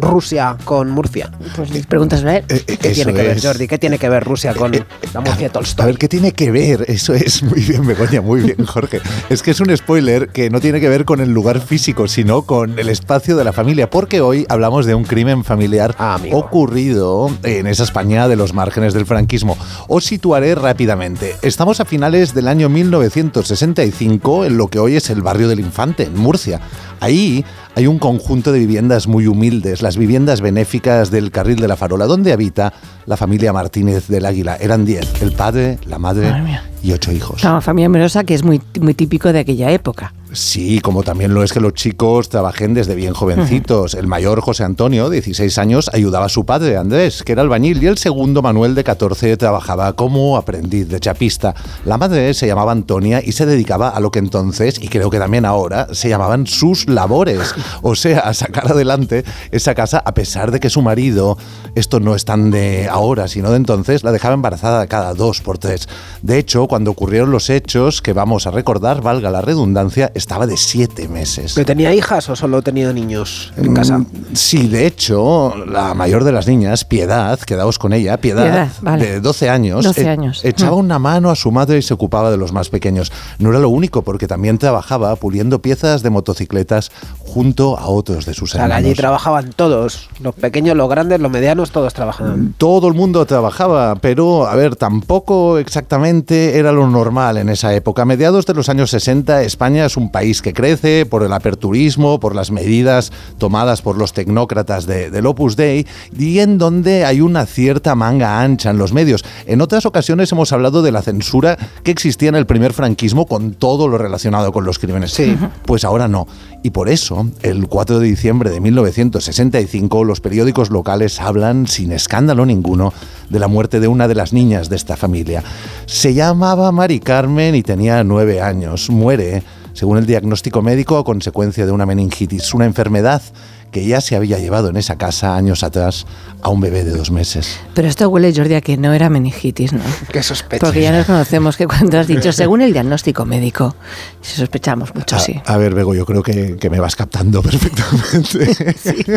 Rusia 0.00 0.56
con 0.64 0.90
Murcia? 0.90 1.30
Pues 1.56 1.70
les 1.70 1.86
preguntas 1.86 2.24
a 2.24 2.38
él. 2.38 2.44
¿Qué 2.46 2.76
eso 2.82 2.92
tiene 2.92 3.14
que 3.14 3.22
ver. 3.22 3.40
Jordi? 3.40 3.68
¿Qué 3.68 3.78
tiene 3.78 3.98
que 3.98 4.08
ver 4.08 4.24
Rusia 4.24 4.54
con 4.54 4.72
la 4.72 5.20
Murcia 5.20 5.48
de 5.48 5.50
Tolstoy? 5.50 5.82
A 5.82 5.86
ver, 5.86 5.98
¿qué 5.98 6.08
tiene 6.08 6.32
que 6.32 6.50
ver? 6.50 6.84
Eso 6.88 7.14
es 7.14 7.42
muy 7.42 7.60
bien, 7.60 7.86
Begoña, 7.86 8.20
muy 8.20 8.40
bien, 8.40 8.64
Jorge. 8.64 9.00
Es 9.28 9.42
que 9.42 9.50
es 9.52 9.60
un 9.60 9.76
spoiler 9.76 10.28
que 10.28 10.50
no 10.50 10.60
tiene 10.60 10.80
que 10.80 10.88
ver 10.88 11.04
con 11.04 11.20
el 11.20 11.32
lugar 11.32 11.60
físico, 11.60 12.08
sino 12.08 12.42
con 12.42 12.78
el 12.78 12.88
espacio 12.88 13.36
de 13.36 13.44
la 13.44 13.52
familia, 13.52 13.90
porque 13.90 14.20
hoy 14.20 14.46
hablamos 14.48 14.86
de 14.86 14.94
un 14.94 15.04
crimen 15.04 15.44
familiar 15.44 15.94
ocurrido 16.32 17.30
en 17.42 17.66
esa 17.66 17.84
España 17.84 18.28
de 18.28 18.36
los 18.36 18.54
márgenes 18.54 18.94
del 18.94 19.06
franquismo. 19.06 19.56
Os 19.88 20.04
situaré 20.04 20.54
rápidamente. 20.54 21.36
Estamos 21.42 21.80
a 21.80 21.84
finales 21.84 22.34
del 22.34 22.48
año 22.48 22.68
1965 22.68 24.44
en 24.44 24.56
lo 24.56 24.68
que 24.68 24.78
hoy 24.78 24.96
es 24.96 25.10
el 25.10 25.22
barrio 25.22 25.48
del 25.48 25.60
Infante, 25.60 26.04
en 26.04 26.16
Murcia. 26.16 26.60
Ahí 27.00 27.44
hay 27.74 27.86
un 27.86 27.98
conjunto 27.98 28.52
de 28.52 28.58
viviendas 28.58 29.06
muy 29.06 29.26
humildes, 29.26 29.82
las 29.82 29.96
viviendas 29.96 30.40
benéficas 30.40 31.10
del 31.10 31.30
Carril 31.30 31.56
de 31.56 31.68
la 31.68 31.76
Farola, 31.76 32.06
donde 32.06 32.32
habita 32.32 32.72
la 33.06 33.16
familia 33.16 33.52
Martínez 33.52 34.08
del 34.08 34.26
Águila. 34.26 34.56
Eran 34.56 34.84
10, 34.84 35.22
el 35.22 35.32
padre, 35.32 35.78
la 35.86 35.98
madre 35.98 36.10
Madre. 36.10 36.69
Y 36.82 36.92
ocho 36.92 37.12
hijos. 37.12 37.42
Una 37.44 37.60
familia 37.60 37.88
numerosa 37.88 38.24
que 38.24 38.34
es 38.34 38.44
muy, 38.44 38.60
muy 38.80 38.94
típico 38.94 39.32
de 39.32 39.40
aquella 39.40 39.70
época. 39.70 40.12
Sí, 40.32 40.80
como 40.80 41.02
también 41.02 41.34
lo 41.34 41.42
es 41.42 41.52
que 41.52 41.58
los 41.58 41.74
chicos 41.74 42.28
trabajen 42.28 42.72
desde 42.72 42.94
bien 42.94 43.14
jovencitos. 43.14 43.94
El 43.94 44.06
mayor, 44.06 44.40
José 44.40 44.62
Antonio, 44.62 45.10
16 45.10 45.58
años, 45.58 45.90
ayudaba 45.92 46.26
a 46.26 46.28
su 46.28 46.46
padre, 46.46 46.76
Andrés, 46.76 47.24
que 47.24 47.32
era 47.32 47.42
albañil, 47.42 47.82
y 47.82 47.86
el 47.88 47.98
segundo, 47.98 48.40
Manuel, 48.40 48.76
de 48.76 48.84
14, 48.84 49.36
trabajaba 49.36 49.94
como 49.94 50.36
aprendiz 50.36 50.88
de 50.88 51.00
chapista. 51.00 51.54
La 51.84 51.98
madre 51.98 52.32
se 52.34 52.46
llamaba 52.46 52.70
Antonia 52.70 53.20
y 53.24 53.32
se 53.32 53.44
dedicaba 53.44 53.88
a 53.88 53.98
lo 53.98 54.12
que 54.12 54.20
entonces, 54.20 54.80
y 54.80 54.86
creo 54.86 55.10
que 55.10 55.18
también 55.18 55.44
ahora, 55.44 55.88
se 55.92 56.08
llamaban 56.08 56.46
sus 56.46 56.88
labores. 56.88 57.52
O 57.82 57.96
sea, 57.96 58.20
a 58.20 58.34
sacar 58.34 58.70
adelante 58.70 59.24
esa 59.50 59.74
casa 59.74 60.00
a 60.04 60.14
pesar 60.14 60.52
de 60.52 60.60
que 60.60 60.70
su 60.70 60.80
marido, 60.80 61.38
esto 61.74 61.98
no 61.98 62.14
es 62.14 62.24
tan 62.24 62.52
de 62.52 62.88
ahora, 62.88 63.26
sino 63.26 63.50
de 63.50 63.56
entonces, 63.56 64.04
la 64.04 64.12
dejaba 64.12 64.34
embarazada 64.34 64.86
cada 64.86 65.12
dos 65.14 65.40
por 65.40 65.58
tres. 65.58 65.88
De 66.22 66.38
hecho, 66.38 66.68
cuando 66.70 66.92
ocurrieron 66.92 67.32
los 67.32 67.50
hechos 67.50 68.00
que 68.00 68.12
vamos 68.12 68.46
a 68.46 68.52
recordar, 68.52 69.02
valga 69.02 69.28
la 69.28 69.40
redundancia, 69.40 70.12
estaba 70.14 70.46
de 70.46 70.56
siete 70.56 71.08
meses. 71.08 71.54
¿Pero 71.56 71.66
tenía 71.66 71.92
hijas 71.92 72.28
o 72.28 72.36
solo 72.36 72.62
tenía 72.62 72.92
niños 72.92 73.52
en 73.56 73.74
casa? 73.74 73.98
Mm, 73.98 74.06
Sí, 74.34 74.68
de 74.68 74.86
hecho, 74.86 75.52
la 75.66 75.94
mayor 75.94 76.22
de 76.22 76.30
las 76.30 76.46
niñas, 76.46 76.84
Piedad, 76.84 77.40
quedaos 77.40 77.80
con 77.80 77.92
ella, 77.92 78.18
Piedad, 78.18 78.44
Piedad, 78.44 78.68
vale. 78.82 79.04
de 79.04 79.20
12 79.20 79.50
años, 79.50 79.84
12 79.84 80.02
e- 80.02 80.08
años. 80.08 80.44
echaba 80.44 80.76
Mm. 80.76 80.78
una 80.78 80.98
mano 81.00 81.30
a 81.30 81.34
su 81.34 81.50
madre 81.50 81.78
y 81.78 81.82
se 81.82 81.92
ocupaba 81.92 82.30
de 82.30 82.36
los 82.36 82.52
más 82.52 82.68
pequeños. 82.68 83.10
No 83.40 83.50
era 83.50 83.58
lo 83.58 83.68
único, 83.68 84.02
porque 84.02 84.28
también 84.28 84.56
trabajaba 84.58 85.16
puliendo 85.16 85.60
piezas 85.60 86.04
de 86.04 86.10
motocicletas 86.10 86.92
junto 87.18 87.76
a 87.76 87.88
otros 87.88 88.26
de 88.26 88.34
sus 88.34 88.50
O 88.50 88.52
sea, 88.52 88.60
que 88.60 88.64
hermanos. 88.66 88.86
allí 88.86 88.94
trabajaban 88.94 89.50
todos, 89.56 90.08
los 90.20 90.34
pequeños, 90.36 90.76
los 90.76 90.88
grandes, 90.88 91.18
los 91.20 91.30
medianos, 91.32 91.72
todos 91.72 91.92
trabajaban. 91.94 92.54
Todo 92.58 92.86
el 92.86 92.94
mundo 92.94 93.26
trabajaba, 93.26 93.96
pero 93.96 94.46
a 94.46 94.54
ver, 94.54 94.76
tampoco 94.76 95.58
exactamente 95.58 96.58
era 96.60 96.72
lo 96.72 96.88
normal 96.88 97.38
en 97.38 97.48
esa 97.48 97.74
época. 97.74 98.02
A 98.02 98.04
mediados 98.04 98.46
de 98.46 98.54
los 98.54 98.68
años 98.68 98.90
60, 98.90 99.42
España 99.42 99.86
es 99.86 99.96
un 99.96 100.10
país 100.10 100.42
que 100.42 100.52
crece, 100.52 101.06
por 101.06 101.22
el 101.22 101.32
aperturismo, 101.32 102.20
por 102.20 102.34
las 102.34 102.50
medidas 102.50 103.12
tomadas 103.38 103.82
por 103.82 103.96
los 103.96 104.12
tecnócratas 104.12 104.86
de, 104.86 105.10
del 105.10 105.26
Opus 105.26 105.56
Dei 105.56 105.86
y 106.16 106.38
en 106.40 106.58
donde 106.58 107.04
hay 107.04 107.20
una 107.20 107.46
cierta 107.46 107.94
manga 107.94 108.40
ancha 108.40 108.70
en 108.70 108.78
los 108.78 108.92
medios. 108.92 109.24
En 109.46 109.60
otras 109.60 109.86
ocasiones 109.86 110.30
hemos 110.32 110.52
hablado 110.52 110.82
de 110.82 110.92
la 110.92 111.02
censura 111.02 111.56
que 111.82 111.90
existía 111.90 112.28
en 112.28 112.34
el 112.34 112.46
primer 112.46 112.72
franquismo 112.72 113.26
con 113.26 113.54
todo 113.54 113.88
lo 113.88 113.98
relacionado 113.98 114.52
con 114.52 114.64
los 114.64 114.78
crímenes. 114.78 115.12
Sí. 115.12 115.36
Pues 115.64 115.84
ahora 115.84 116.08
no. 116.08 116.26
Y 116.62 116.70
por 116.70 116.88
eso, 116.88 117.26
el 117.42 117.68
4 117.68 118.00
de 118.00 118.06
diciembre 118.06 118.50
de 118.50 118.60
1965, 118.60 120.04
los 120.04 120.20
periódicos 120.20 120.70
locales 120.70 121.20
hablan 121.20 121.66
sin 121.66 121.92
escándalo 121.92 122.44
ninguno 122.44 122.92
de 123.30 123.38
la 123.38 123.48
muerte 123.48 123.80
de 123.80 123.88
una 123.88 124.08
de 124.08 124.14
las 124.14 124.32
niñas 124.32 124.68
de 124.68 124.76
esta 124.76 124.96
familia. 124.96 125.42
Se 125.86 126.12
llamaba 126.50 126.72
Mari 126.72 126.98
Carmen 126.98 127.54
y 127.54 127.62
tenía 127.62 128.02
nueve 128.02 128.40
años. 128.40 128.90
Muere, 128.90 129.44
según 129.72 129.98
el 129.98 130.06
diagnóstico 130.06 130.62
médico, 130.62 130.98
a 130.98 131.04
consecuencia 131.04 131.64
de 131.64 131.70
una 131.70 131.86
meningitis, 131.86 132.52
una 132.54 132.64
enfermedad 132.64 133.22
que 133.70 133.86
ya 133.86 134.00
se 134.00 134.16
había 134.16 134.38
llevado 134.38 134.68
en 134.68 134.76
esa 134.76 134.96
casa 134.96 135.36
años 135.36 135.62
atrás 135.62 136.06
a 136.42 136.48
un 136.48 136.60
bebé 136.60 136.84
de 136.84 136.92
dos 136.92 137.10
meses. 137.10 137.58
Pero 137.74 137.88
esto 137.88 138.08
huele, 138.08 138.32
Jordi, 138.34 138.54
a 138.54 138.60
que 138.60 138.76
no 138.76 138.92
era 138.92 139.10
meningitis, 139.10 139.72
¿no? 139.72 139.82
Qué 140.12 140.22
sospecha. 140.22 140.66
Porque 140.66 140.82
ya 140.82 140.92
nos 140.92 141.06
conocemos 141.06 141.56
que 141.56 141.66
cuando 141.66 141.98
has 141.98 142.06
dicho, 142.06 142.32
según 142.32 142.62
el 142.62 142.72
diagnóstico 142.72 143.24
médico, 143.24 143.74
sospechamos 144.22 144.94
mucho, 144.94 145.16
a, 145.16 145.18
sí. 145.18 145.40
A 145.44 145.56
ver, 145.56 145.74
Bego, 145.74 145.94
yo 145.94 146.06
creo 146.06 146.22
que, 146.22 146.56
que 146.56 146.70
me 146.70 146.80
vas 146.80 146.96
captando 146.96 147.42
perfectamente. 147.42 148.74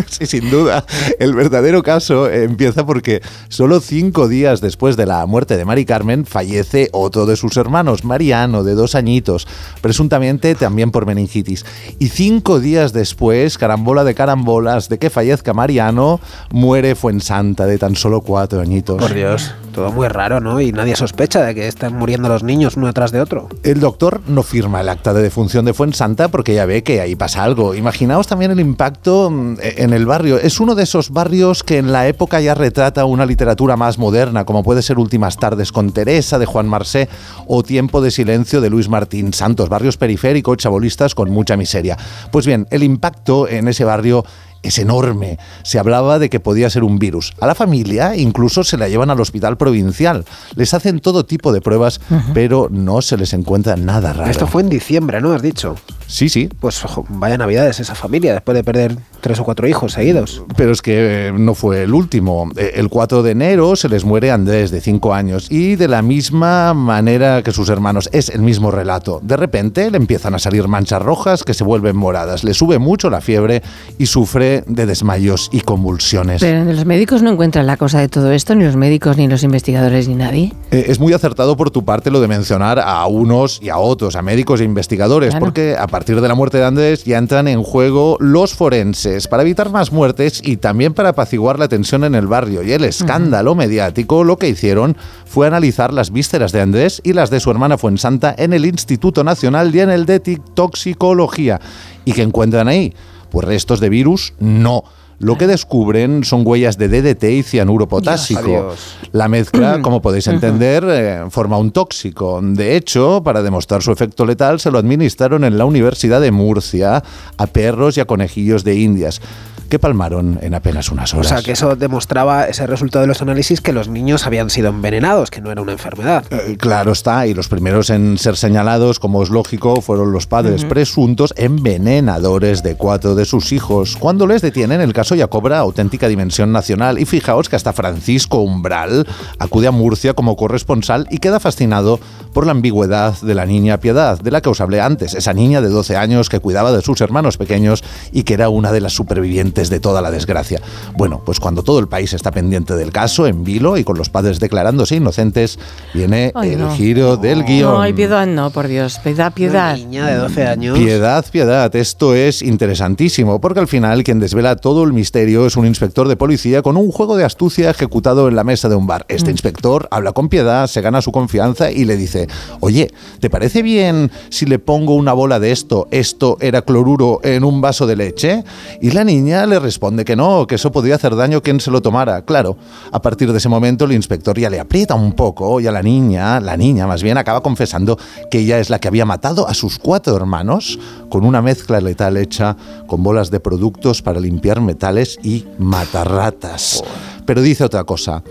sí. 0.09 0.25
sin 0.25 0.49
duda. 0.49 0.85
El 1.19 1.33
verdadero 1.33 1.83
caso 1.83 2.29
empieza 2.29 2.85
porque 2.85 3.21
solo 3.49 3.79
cinco 3.79 4.27
días 4.27 4.61
después 4.61 4.97
de 4.97 5.05
la 5.05 5.25
muerte 5.25 5.57
de 5.57 5.65
Mari 5.65 5.85
Carmen 5.85 6.25
fallece 6.25 6.89
otro 6.91 7.25
de 7.25 7.35
sus 7.35 7.57
hermanos, 7.57 8.03
Mariano, 8.03 8.63
de 8.63 8.75
dos 8.75 8.95
añitos, 8.95 9.47
presuntamente 9.81 10.55
también 10.55 10.91
por 10.91 11.05
meningitis. 11.05 11.65
Y 11.99 12.09
cinco 12.09 12.59
días 12.59 12.93
después, 12.93 13.57
carambola 13.57 14.03
de 14.03 14.15
carambola, 14.15 14.42
bolas 14.43 14.89
de 14.89 14.99
que 14.99 15.09
fallezca 15.09 15.53
Mariano, 15.53 16.19
muere 16.51 16.95
Fuensanta 16.95 17.65
de 17.65 17.77
tan 17.77 17.95
solo 17.95 18.21
cuatro 18.21 18.61
añitos. 18.61 18.97
Por 18.97 19.13
Dios, 19.13 19.53
todo 19.73 19.91
muy 19.91 20.07
raro, 20.07 20.39
¿no? 20.39 20.59
Y 20.61 20.71
nadie 20.71 20.95
sospecha 20.95 21.41
de 21.41 21.55
que 21.55 21.67
están 21.67 21.97
muriendo 21.97 22.29
los 22.29 22.43
niños 22.43 22.77
uno 22.77 22.87
detrás 22.87 23.11
de 23.11 23.21
otro. 23.21 23.49
El 23.63 23.79
doctor 23.79 24.21
no 24.27 24.43
firma 24.43 24.81
el 24.81 24.89
acta 24.89 25.13
de 25.13 25.21
defunción 25.21 25.65
de 25.65 25.73
Fuensanta 25.73 26.27
porque 26.27 26.53
ya 26.53 26.65
ve 26.65 26.83
que 26.83 27.01
ahí 27.01 27.15
pasa 27.15 27.43
algo. 27.43 27.75
Imaginaos 27.75 28.27
también 28.27 28.51
el 28.51 28.59
impacto 28.59 29.27
en 29.27 29.93
el 29.93 30.05
barrio. 30.05 30.37
Es 30.37 30.59
uno 30.59 30.75
de 30.75 30.83
esos 30.83 31.11
barrios 31.11 31.63
que 31.63 31.77
en 31.77 31.91
la 31.91 32.07
época 32.07 32.39
ya 32.41 32.53
retrata 32.53 33.05
una 33.05 33.25
literatura 33.25 33.75
más 33.75 33.97
moderna, 33.97 34.45
como 34.45 34.63
puede 34.63 34.81
ser 34.81 34.99
Últimas 34.99 35.37
tardes 35.37 35.71
con 35.71 35.91
Teresa 35.91 36.39
de 36.39 36.45
Juan 36.45 36.67
Marsé 36.67 37.09
o 37.47 37.63
Tiempo 37.63 38.01
de 38.01 38.11
silencio 38.11 38.61
de 38.61 38.69
Luis 38.69 38.89
Martín 38.89 39.33
Santos, 39.33 39.69
barrios 39.69 39.97
periféricos, 39.97 40.57
chabolistas 40.57 41.15
con 41.15 41.29
mucha 41.29 41.57
miseria. 41.57 41.97
Pues 42.31 42.45
bien, 42.45 42.67
el 42.69 42.83
impacto 42.83 43.47
en 43.47 43.67
ese 43.67 43.83
barrio 43.83 44.25
es 44.63 44.79
enorme. 44.79 45.37
Se 45.63 45.77
hablaba 45.77 46.17
de 46.19 46.29
que 46.29 46.39
podía 46.39 46.69
ser 46.69 46.83
un 46.83 46.97
virus. 46.97 47.33
A 47.39 47.45
la 47.47 47.55
familia 47.55 48.15
incluso 48.15 48.63
se 48.63 48.77
la 48.77 48.87
llevan 48.87 49.09
al 49.09 49.19
hospital 49.19 49.57
provincial. 49.57 50.25
Les 50.55 50.73
hacen 50.73 50.99
todo 50.99 51.25
tipo 51.25 51.53
de 51.53 51.61
pruebas, 51.61 51.99
uh 52.09 52.15
-huh. 52.15 52.33
pero 52.33 52.67
no 52.71 53.01
se 53.01 53.17
les 53.17 53.33
encuentra 53.33 53.75
nada 53.75 54.13
raro. 54.13 54.31
Esto 54.31 54.47
fue 54.47 54.61
en 54.63 54.69
diciembre, 54.69 55.21
¿no? 55.21 55.33
Has 55.33 55.41
dicho. 55.41 55.75
Sí, 56.07 56.29
sí. 56.29 56.49
Pues 56.59 56.83
ojo, 56.83 57.05
vaya 57.09 57.37
navidades 57.37 57.79
esa 57.79 57.95
familia, 57.95 58.33
después 58.33 58.55
de 58.55 58.63
perder 58.63 58.97
tres 59.23 59.39
o 59.39 59.45
cuatro 59.45 59.67
hijos 59.69 59.93
seguidos. 59.93 60.43
Pero 60.57 60.73
es 60.73 60.81
que 60.81 61.29
eh, 61.29 61.31
no 61.31 61.55
fue 61.55 61.83
el 61.83 61.93
último. 61.93 62.49
Eh, 62.57 62.73
El 62.75 62.89
4 62.89 63.23
de 63.23 63.31
enero 63.31 63.75
se 63.77 63.87
les 63.87 64.03
muere 64.03 64.29
Andrés, 64.31 64.69
de 64.69 64.81
5 64.81 65.13
años, 65.13 65.47
y 65.49 65.77
de 65.77 65.87
la 65.87 66.01
misma 66.01 66.73
manera 66.73 67.41
que 67.41 67.51
sus 67.53 67.69
hermanos. 67.69 68.09
Es 68.11 68.27
el 68.29 68.41
mismo 68.41 68.69
relato. 68.69 69.21
De 69.23 69.37
repente 69.37 69.89
le 69.89 69.97
empiezan 69.97 70.35
a 70.35 70.39
salir 70.39 70.67
manchas 70.67 71.01
rojas 71.01 71.43
que 71.45 71.53
se 71.53 71.63
vuelven 71.63 71.95
moradas. 71.95 72.43
Le 72.43 72.53
sube 72.53 72.79
mucho 72.79 73.09
la 73.09 73.21
fiebre 73.21 73.63
y 73.97 74.07
sufre 74.07 74.65
de 74.67 74.85
desmayos 74.85 75.49
y 75.53 75.61
convulsiones. 75.61 76.41
Pero 76.41 76.65
los 76.65 76.85
médicos 76.85 77.21
no 77.21 77.31
encuentran 77.31 77.65
la 77.65 77.77
cosa 77.77 77.99
de 78.01 78.09
todo 78.09 78.31
esto, 78.33 78.55
ni 78.55 78.65
los 78.65 78.75
médicos, 78.75 79.15
ni 79.15 79.29
los 79.29 79.43
investigadores, 79.43 80.09
ni 80.09 80.15
nadie. 80.15 80.51
Eh, 80.71 80.85
es 80.89 80.99
muy 80.99 81.13
acertado 81.13 81.55
por 81.55 81.71
tu 81.71 81.85
parte 81.85 82.11
lo 82.11 82.19
de 82.19 82.27
mencionar 82.27 82.77
a 82.79 83.05
unos 83.07 83.59
y 83.61 83.69
a 83.69 83.77
otros, 83.77 84.17
a 84.17 84.21
médicos 84.21 84.59
e 84.59 84.65
investigadores, 84.65 85.29
Claro. 85.29 85.45
porque 85.45 85.77
a 85.79 85.87
partir 85.87 86.19
de 86.19 86.27
la 86.27 86.35
muerte 86.35 86.57
de 86.57 86.65
Andrés 86.65 87.05
ya 87.05 87.17
entran 87.17 87.47
en 87.47 87.63
juego 87.63 88.17
los 88.19 88.53
forenses 88.53 89.12
para 89.27 89.43
evitar 89.43 89.69
más 89.69 89.91
muertes 89.91 90.41
y 90.43 90.57
también 90.57 90.93
para 90.93 91.09
apaciguar 91.09 91.59
la 91.59 91.67
tensión 91.67 92.03
en 92.03 92.15
el 92.15 92.27
barrio. 92.27 92.63
Y 92.63 92.71
el 92.71 92.83
escándalo 92.83 93.55
mediático 93.55 94.23
lo 94.23 94.37
que 94.37 94.49
hicieron 94.49 94.97
fue 95.25 95.47
analizar 95.47 95.93
las 95.93 96.11
vísceras 96.11 96.51
de 96.51 96.61
Andrés 96.61 97.01
y 97.03 97.13
las 97.13 97.29
de 97.29 97.39
su 97.39 97.51
hermana 97.51 97.77
Fuensanta 97.77 98.33
en 98.37 98.53
el 98.53 98.65
Instituto 98.65 99.23
Nacional 99.23 99.73
y 99.75 99.79
en 99.79 99.89
el 99.89 100.05
de 100.05 100.19
Toxicología. 100.19 101.59
¿Y 102.05 102.13
qué 102.13 102.23
encuentran 102.23 102.67
ahí? 102.67 102.93
Pues 103.29 103.45
restos 103.45 103.79
de 103.79 103.89
virus, 103.89 104.33
no. 104.39 104.83
Lo 105.23 105.37
que 105.37 105.47
descubren 105.47 106.23
son 106.23 106.43
huellas 106.45 106.77
de 106.77 106.89
DDT 106.89 107.23
y 107.31 107.43
cianuro 107.43 107.87
potásico. 107.87 108.73
La 109.13 109.27
mezcla, 109.29 109.81
como 109.81 110.01
podéis 110.01 110.27
entender, 110.27 110.83
eh, 110.87 111.23
forma 111.29 111.57
un 111.57 111.71
tóxico. 111.71 112.39
De 112.43 112.75
hecho, 112.75 113.23
para 113.23 113.41
demostrar 113.41 113.81
su 113.81 113.91
efecto 113.91 114.25
letal, 114.25 114.59
se 114.59 114.69
lo 114.69 114.77
administraron 114.79 115.43
en 115.45 115.57
la 115.57 115.65
Universidad 115.65 116.19
de 116.19 116.31
Murcia 116.31 117.03
a 117.37 117.47
perros 117.47 117.97
y 117.97 118.01
a 118.01 118.05
conejillos 118.05 118.63
de 118.65 118.75
indias, 118.75 119.21
que 119.69 119.79
palmaron 119.79 120.39
en 120.41 120.53
apenas 120.53 120.89
unas 120.91 121.13
O 121.13 121.17
horas. 121.17 121.29
sea, 121.29 121.41
que 121.41 121.53
eso 121.53 121.75
demostraba 121.75 122.43
ese 122.45 122.67
resultado 122.67 123.01
de 123.03 123.07
los 123.07 123.21
análisis 123.21 123.61
que 123.61 123.71
los 123.73 123.87
niños 123.87 124.27
habían 124.27 124.49
sido 124.49 124.69
envenenados, 124.69 125.31
que 125.31 125.41
no 125.41 125.51
era 125.51 125.61
una 125.61 125.71
enfermedad. 125.71 126.25
Eh, 126.29 126.57
Claro 126.59 126.91
está, 126.91 127.25
y 127.27 127.33
los 127.33 127.47
primeros 127.47 127.89
en 127.89 128.17
ser 128.17 128.35
señalados, 128.35 128.99
como 128.99 129.23
es 129.23 129.29
lógico, 129.29 129.81
fueron 129.81 130.11
los 130.11 130.27
padres 130.27 130.65
presuntos 130.65 131.33
envenenadores 131.37 132.61
de 132.61 132.75
cuatro 132.75 133.15
de 133.15 133.25
sus 133.25 133.51
hijos. 133.51 133.95
Cuando 133.97 134.27
les 134.27 134.41
detienen, 134.41 134.81
el 134.81 134.93
caso 134.93 135.12
ya 135.15 135.27
cobra 135.27 135.59
auténtica 135.59 136.07
dimensión 136.07 136.51
nacional. 136.51 136.99
Y 136.99 137.05
fijaos 137.05 137.49
que 137.49 137.55
hasta 137.55 137.73
Francisco 137.73 138.39
Umbral 138.39 139.07
acude 139.39 139.67
a 139.67 139.71
Murcia 139.71 140.13
como 140.13 140.35
corresponsal 140.35 141.07
y 141.09 141.17
queda 141.17 141.39
fascinado 141.39 141.99
por 142.33 142.45
la 142.45 142.51
ambigüedad 142.51 143.19
de 143.21 143.35
la 143.35 143.45
niña 143.45 143.77
Piedad, 143.77 144.19
de 144.19 144.31
la 144.31 144.41
que 144.41 144.49
os 144.49 144.61
hablé 144.61 144.81
antes, 144.81 145.13
esa 145.13 145.33
niña 145.33 145.61
de 145.61 145.69
12 145.69 145.95
años 145.95 146.29
que 146.29 146.39
cuidaba 146.39 146.71
de 146.71 146.81
sus 146.81 146.99
hermanos 147.01 147.37
pequeños 147.37 147.83
y 148.11 148.23
que 148.23 148.33
era 148.33 148.49
una 148.49 148.71
de 148.71 148.81
las 148.81 148.93
supervivientes 148.93 149.69
de 149.69 149.79
toda 149.79 150.01
la 150.01 150.11
desgracia. 150.11 150.61
Bueno, 150.95 151.21
pues 151.23 151.39
cuando 151.39 151.63
todo 151.63 151.79
el 151.79 151.87
país 151.87 152.13
está 152.13 152.31
pendiente 152.31 152.75
del 152.75 152.91
caso, 152.91 153.27
en 153.27 153.43
vilo 153.43 153.77
y 153.77 153.83
con 153.83 153.97
los 153.97 154.09
padres 154.09 154.39
declarándose 154.39 154.95
inocentes, 154.95 155.59
viene 155.93 156.31
Ay, 156.35 156.53
el 156.53 156.59
no. 156.59 156.75
giro 156.75 157.17
del 157.17 157.43
guion. 157.43 157.73
No, 157.73 157.81
hay 157.81 157.93
piedad, 157.93 158.25
no, 158.25 158.49
por 158.49 158.67
Dios. 158.67 158.99
Piedad, 159.03 159.33
piedad. 159.33 159.75
niña 159.75 160.07
de 160.07 160.15
12 160.15 160.47
años. 160.47 160.77
Piedad, 160.77 161.25
piedad, 161.31 161.75
esto 161.75 162.15
es 162.15 162.41
interesantísimo, 162.41 163.39
porque 163.39 163.59
al 163.59 163.67
final 163.67 164.03
quien 164.03 164.19
desvela 164.19 164.55
todo 164.55 164.83
el 164.83 164.93
misterio 164.93 165.02
es 165.03 165.57
un 165.57 165.65
inspector 165.67 166.07
de 166.07 166.15
policía 166.15 166.61
con 166.61 166.77
un 166.77 166.91
juego 166.91 167.17
de 167.17 167.25
astucia 167.25 167.69
ejecutado 167.69 168.27
en 168.29 168.35
la 168.35 168.43
mesa 168.43 168.69
de 168.69 168.75
un 168.75 168.87
bar. 168.87 169.05
Este 169.09 169.29
Mm. 169.29 169.33
inspector 169.33 169.87
habla 169.91 170.13
con 170.13 170.29
piedad, 170.29 170.67
se 170.67 170.81
gana 170.81 171.01
su 171.01 171.11
confianza 171.11 171.71
y 171.71 171.83
le 171.85 171.97
dice, 171.97 172.27
oye, 172.61 172.89
¿te 173.19 173.29
parece 173.29 173.61
bien 173.61 174.11
si 174.29 174.45
le 174.45 174.59
pongo 174.59 174.95
una 174.95 175.11
bola 175.13 175.39
de 175.39 175.51
esto, 175.51 175.87
esto 175.91 176.37
era 176.39 176.61
cloruro, 176.61 177.19
en 177.23 177.43
un 177.43 177.59
vaso 177.61 177.85
de 177.85 177.95
leche? 177.95 178.43
Y 178.81 178.91
la 178.91 179.03
niña 179.03 179.45
le 179.45 179.59
responde 179.59 180.05
que 180.05 180.15
no, 180.15 180.47
que 180.47 180.55
eso 180.55 180.71
podría 180.71 180.95
hacer 180.95 181.15
daño 181.15 181.41
quien 181.41 181.59
se 181.59 181.69
lo 181.71 181.81
tomara. 181.81 182.23
Claro, 182.23 182.57
a 182.91 183.01
partir 183.01 183.31
de 183.31 183.37
ese 183.39 183.49
momento 183.49 183.85
el 183.85 183.91
inspector 183.91 184.39
ya 184.39 184.49
le 184.49 184.59
aprieta 184.59 184.95
un 184.95 185.13
poco 185.13 185.59
y 185.59 185.67
a 185.67 185.71
la 185.71 185.83
niña, 185.83 186.39
la 186.39 186.55
niña 186.55 186.87
más 186.87 187.03
bien, 187.03 187.17
acaba 187.17 187.41
confesando 187.43 187.97
que 188.31 188.39
ella 188.39 188.59
es 188.59 188.69
la 188.69 188.79
que 188.79 188.87
había 188.87 189.05
matado 189.05 189.47
a 189.47 189.53
sus 189.53 189.77
cuatro 189.77 190.15
hermanos 190.15 190.79
con 191.09 191.25
una 191.25 191.41
mezcla 191.41 191.81
letal 191.81 192.17
hecha 192.17 192.55
con 192.87 193.03
bolas 193.03 193.29
de 193.29 193.39
productos 193.39 194.01
para 194.01 194.19
limpiar 194.19 194.61
metales 194.83 195.17
y 195.23 195.45
matarratas. 195.59 196.83
Pero 197.25 197.41
dice 197.41 197.63
otra 197.63 197.85
cosa. 197.85 198.21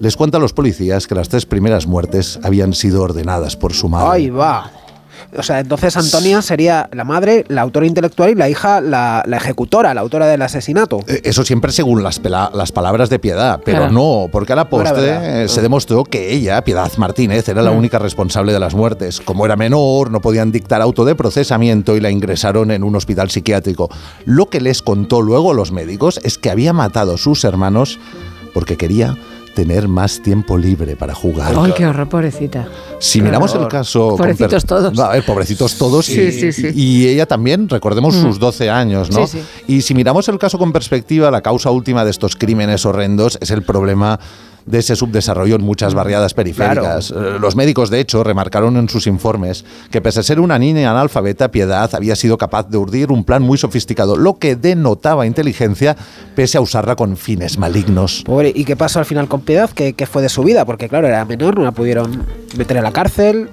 Les 0.00 0.16
cuenta 0.16 0.38
a 0.38 0.40
los 0.40 0.52
policías 0.52 1.06
que 1.06 1.14
las 1.14 1.28
tres 1.28 1.46
primeras 1.46 1.86
muertes 1.86 2.40
habían 2.42 2.74
sido 2.74 3.02
ordenadas 3.02 3.56
por 3.56 3.74
su 3.74 3.88
madre. 3.88 4.10
Ahí 4.10 4.28
va. 4.28 4.72
O 5.36 5.42
sea, 5.42 5.60
entonces 5.60 5.96
Antonia 5.96 6.42
sería 6.42 6.88
la 6.92 7.04
madre, 7.04 7.44
la 7.48 7.62
autora 7.62 7.86
intelectual 7.86 8.30
y 8.30 8.34
la 8.34 8.48
hija, 8.48 8.80
la, 8.80 9.22
la 9.26 9.36
ejecutora, 9.36 9.94
la 9.94 10.00
autora 10.00 10.26
del 10.26 10.42
asesinato. 10.42 11.00
Eh, 11.06 11.20
Eso 11.24 11.44
siempre 11.44 11.72
según 11.72 12.02
las, 12.02 12.20
las 12.24 12.72
palabras 12.72 13.10
de 13.10 13.18
Piedad, 13.18 13.60
pero 13.64 13.78
Claro. 13.78 13.92
no, 13.92 14.26
porque 14.32 14.52
a 14.52 14.56
la 14.56 14.68
postre 14.68 15.44
eh, 15.44 15.48
se 15.48 15.62
demostró 15.62 16.04
que 16.04 16.32
ella, 16.32 16.62
Piedad 16.64 16.90
Martínez, 16.96 17.48
era 17.48 17.62
la 17.62 17.70
Mm. 17.70 17.78
única 17.78 17.98
responsable 17.98 18.52
de 18.52 18.58
las 18.60 18.74
muertes. 18.74 19.20
Como 19.20 19.44
era 19.46 19.56
menor, 19.56 20.10
no 20.10 20.20
podían 20.20 20.50
dictar 20.52 20.82
auto 20.82 21.04
de 21.04 21.14
procesamiento 21.14 21.96
y 21.96 22.00
la 22.00 22.10
ingresaron 22.10 22.70
en 22.70 22.82
un 22.82 22.96
hospital 22.96 23.30
psiquiátrico. 23.30 23.88
Lo 24.24 24.46
que 24.50 24.60
les 24.60 24.82
contó 24.82 25.22
luego 25.22 25.54
los 25.54 25.70
médicos 25.72 26.20
es 26.24 26.38
que 26.38 26.50
había 26.50 26.72
matado 26.72 27.14
a 27.14 27.18
sus 27.18 27.44
hermanos 27.44 27.98
porque 28.52 28.76
quería 28.76 29.16
tener 29.54 29.88
más 29.88 30.20
tiempo 30.22 30.56
libre 30.56 30.96
para 30.96 31.14
jugar. 31.14 31.54
Ay, 31.56 31.72
qué 31.76 31.86
horror, 31.86 32.08
pobrecita. 32.08 32.68
Si 32.98 33.18
Qué 33.18 33.24
miramos 33.24 33.50
horror. 33.52 33.64
el 33.64 33.68
caso... 33.68 34.16
Pobrecitos 34.16 34.64
todos. 34.64 34.98
A 34.98 35.08
ver, 35.10 35.24
pobrecitos 35.24 35.76
todos. 35.76 36.06
Sí, 36.06 36.20
y, 36.20 36.32
sí, 36.32 36.52
sí. 36.52 36.68
y 36.74 37.08
ella 37.08 37.26
también, 37.26 37.68
recordemos 37.68 38.14
Mm. 38.16 38.22
sus 38.22 38.38
12 38.38 38.70
años, 38.70 39.10
¿no? 39.10 39.26
Sí, 39.26 39.38
sí. 39.38 39.44
Y 39.74 39.82
si 39.82 39.94
miramos 39.94 40.28
el 40.28 40.38
caso 40.38 40.58
con 40.58 40.72
perspectiva, 40.72 41.30
la 41.30 41.40
causa 41.42 41.70
última 41.70 42.04
de 42.04 42.10
estos 42.10 42.36
crímenes 42.36 42.84
horrendos 42.86 43.38
es 43.40 43.50
el 43.50 43.62
problema 43.62 44.18
de 44.66 44.78
ese 44.78 44.96
subdesarrollo 44.96 45.56
en 45.56 45.62
muchas 45.62 45.94
barriadas 45.94 46.34
periféricas. 46.34 47.10
Eh, 47.10 47.38
Los 47.40 47.56
médicos, 47.56 47.90
de 47.90 48.00
hecho, 48.00 48.24
remarcaron 48.24 48.76
en 48.76 48.88
sus 48.88 49.06
informes 49.06 49.64
que 49.90 50.00
pese 50.00 50.20
a 50.20 50.22
ser 50.22 50.40
una 50.40 50.58
niña 50.58 50.90
analfabeta, 50.90 51.50
Piedad 51.50 51.94
había 51.94 52.16
sido 52.16 52.38
capaz 52.38 52.68
de 52.68 52.76
urdir 52.76 53.10
un 53.10 53.24
plan 53.24 53.42
muy 53.42 53.58
sofisticado, 53.58 54.16
lo 54.16 54.38
que 54.38 54.56
denotaba 54.56 55.26
inteligencia 55.26 55.96
pese 56.34 56.58
a 56.58 56.60
usarla 56.60 56.96
con 56.96 57.16
fines 57.16 57.58
malignos. 57.58 58.22
Pobre, 58.24 58.52
¿y 58.54 58.64
qué 58.64 58.76
pasó 58.76 58.98
al 58.98 59.04
final 59.04 59.28
con 59.28 59.40
Piedad? 59.40 59.70
¿Qué, 59.70 59.92
qué 59.94 60.06
fue 60.06 60.22
de 60.22 60.28
su 60.28 60.42
vida? 60.42 60.64
Porque 60.64 60.88
claro, 60.88 61.06
era 61.06 61.24
menor, 61.24 61.56
no 61.58 61.64
la 61.64 61.72
pudieron 61.72 62.24
meter 62.56 62.76
en 62.76 62.82
la 62.84 62.92
cárcel. 62.92 63.50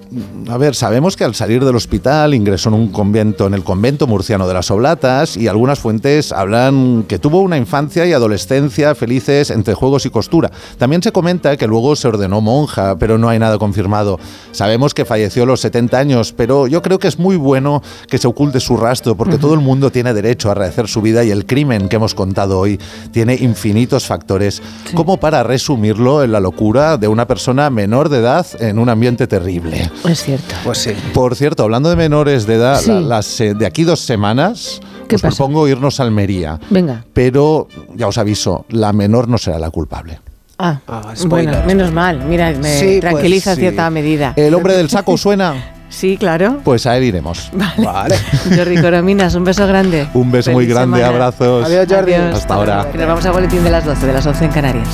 A 0.50 0.58
ver, 0.58 0.76
sabemos 0.76 1.16
que 1.16 1.24
al 1.24 1.36
salir 1.36 1.64
del 1.64 1.76
hospital 1.76 2.34
ingresó 2.34 2.70
en 2.70 2.76
un 2.76 2.92
convento, 2.92 3.48
en 3.48 3.54
el 3.54 3.64
convento 3.64 4.08
murciano 4.08 4.48
de 4.48 4.54
las 4.54 4.72
Oblatas, 4.72 5.38
y 5.38 5.48
algunas 5.48 5.80
fuentes 5.80 6.32
hablan 6.32 7.06
que 7.08 7.20
tuvo 7.20 7.42
una 7.42 7.58
infancia 7.58 8.06
y 8.06 8.14
adolescencia 8.14 8.96
felices 8.96 9.50
entre 9.50 9.74
juegos 9.74 10.06
y 10.06 10.10
costura. 10.10 10.52
También 10.78 10.97
se 11.04 11.12
comenta 11.12 11.56
que 11.58 11.68
luego 11.68 11.96
se 11.96 12.08
ordenó 12.08 12.42
monja, 12.42 12.98
pero 12.98 13.18
no 13.18 13.30
hay 13.30 13.40
nada 13.40 13.58
confirmado. 13.58 14.20
Sabemos 14.52 14.94
que 14.94 15.06
falleció 15.06 15.44
a 15.44 15.46
los 15.46 15.62
70 15.62 15.98
años, 15.98 16.34
pero 16.34 16.68
yo 16.68 16.82
creo 16.82 17.00
que 17.00 17.08
es 17.08 17.20
muy 17.20 17.36
bueno 17.36 17.82
que 18.10 18.18
se 18.18 18.28
oculte 18.28 18.60
su 18.60 18.78
rastro, 18.78 19.16
porque 19.16 19.38
todo 19.38 19.54
el 19.54 19.60
mundo 19.60 19.92
tiene 19.92 20.14
derecho 20.14 20.52
a 20.52 20.54
rehacer 20.54 20.88
su 20.88 21.02
vida 21.02 21.24
y 21.24 21.32
el 21.32 21.46
crimen 21.46 21.90
que 21.90 21.96
hemos 21.98 22.14
contado 22.16 22.60
hoy 22.60 22.80
tiene 23.12 23.36
infinitos 23.36 24.06
factores, 24.06 24.62
como 24.94 25.18
para 25.18 25.44
resumirlo 25.44 26.24
en 26.24 26.32
la 26.32 26.40
locura 26.40 26.98
de 26.98 27.08
una 27.08 27.28
persona 27.28 27.70
menor 27.70 28.10
de 28.10 28.20
edad 28.20 28.46
en 28.60 28.80
un 28.80 28.90
ambiente 28.90 29.28
terrible. 29.28 29.90
Es 30.08 30.24
cierto. 30.24 30.56
Pues 30.64 30.78
sí. 30.80 30.92
Por 31.14 31.36
cierto, 31.36 31.64
hablando 31.64 31.90
de 31.90 31.96
menores 31.96 32.46
de 32.48 32.56
edad, 32.56 32.80
Sí. 32.82 32.90
la- 32.92 33.00
las, 33.02 33.40
eh, 33.42 33.54
de 33.54 33.66
aquí 33.66 33.84
dos 33.84 34.00
semanas 34.02 34.80
¿Qué 35.08 35.16
os 35.16 35.22
propongo 35.22 35.68
irnos 35.70 36.00
a 36.00 36.04
Almería. 36.04 36.60
Venga. 36.70 37.06
Pero 37.14 37.68
ya 37.96 38.08
os 38.10 38.18
aviso, 38.18 38.66
la 38.70 38.92
menor 38.92 39.30
no 39.30 39.38
será 39.38 39.58
la 39.58 39.70
culpable. 39.72 40.20
Ah, 40.60 40.80
spoiler. 41.16 41.54
bueno, 41.54 41.68
menos 41.68 41.92
mal. 41.92 42.20
Mira, 42.26 42.52
me 42.52 42.78
Sí, 42.80 42.86
pues, 42.86 43.00
tranquiliza 43.02 43.52
en 43.52 43.56
sí. 43.56 43.62
cierta 43.62 43.90
medida. 43.90 44.34
¿El 44.36 44.54
hombre 44.56 44.76
del 44.76 44.90
saco 44.90 45.18
suena? 45.18 45.54
Sí, 45.90 46.18
claro. 46.18 46.60
Pues 46.66 46.86
a 46.86 46.98
él 46.98 47.06
iremos. 47.06 47.50
Vale. 47.54 48.18
Jordi 48.56 48.82
Corominas, 48.82 49.34
un 49.36 49.46
beso 49.46 49.66
grande. 49.66 50.06
Un 50.14 50.30
beso 50.30 50.52
muy 50.52 50.68
grande, 50.68 50.98
semana. 50.98 51.14
abrazos. 51.16 51.66
Adiós, 51.66 51.88
Jordi. 51.90 52.14
Hasta 52.14 52.54
ahora. 52.56 52.86
Nos 52.94 53.08
vamos 53.08 53.26
al 53.26 53.32
boletín 53.32 53.64
de 53.64 53.70
las 53.72 53.86
12, 53.86 54.06
de 54.06 54.14
las 54.14 54.26
11 54.28 54.46
en 54.46 54.52
Canarias. 54.52 54.88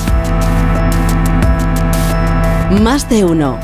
Más 2.81 3.10
de 3.10 3.24
uno. 3.26 3.58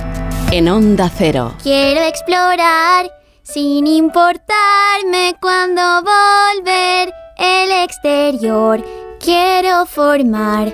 En 0.51 0.67
Onda 0.69 1.09
Cero. 1.15 1.53
Quiero 1.61 2.01
explorar 2.01 3.11
sin 3.43 3.85
importarme 3.85 5.35
cuando 5.39 5.81
volver 6.01 7.13
el 7.37 7.71
exterior. 7.83 8.83
Quiero 9.23 9.85
formar 9.85 10.73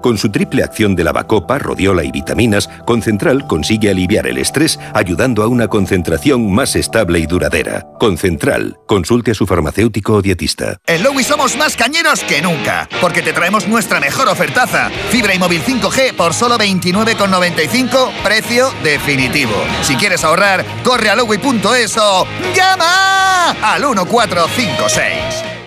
Con 0.00 0.18
su 0.18 0.30
triple 0.30 0.62
acción 0.62 0.94
de 0.94 1.04
lavacopa, 1.04 1.58
rodiola 1.58 2.04
y 2.04 2.10
vitaminas, 2.10 2.68
Concentral 2.86 3.46
consigue 3.46 3.90
aliviar 3.90 4.26
el 4.26 4.38
estrés 4.38 4.78
ayudando 4.94 5.42
a 5.42 5.48
una 5.48 5.68
concentración 5.68 6.52
más 6.52 6.76
estable 6.76 7.18
y 7.18 7.26
duradera. 7.26 7.86
Concentral. 7.98 8.78
Consulte 8.86 9.32
a 9.32 9.34
su 9.34 9.46
farmacéutico 9.46 10.14
o 10.14 10.22
dietista. 10.22 10.78
En 10.86 11.02
Lowy 11.02 11.24
somos 11.24 11.56
más 11.56 11.76
cañeros 11.76 12.20
que 12.24 12.40
nunca, 12.40 12.88
porque 13.00 13.22
te 13.22 13.32
traemos 13.32 13.66
nuestra 13.66 14.00
mejor 14.00 14.28
ofertaza. 14.28 14.90
Fibra 15.10 15.34
y 15.34 15.38
móvil 15.38 15.62
5G 15.62 16.14
por 16.14 16.34
solo 16.34 16.56
29,95, 16.58 18.22
precio 18.22 18.70
definitivo. 18.82 19.54
Si 19.82 19.96
quieres 19.96 20.24
ahorrar, 20.24 20.64
corre 20.84 21.10
a 21.10 21.16
lowy.es 21.16 21.96
o 21.98 22.26
llama 22.54 23.50
al 23.62 23.82
1456. 23.82 25.57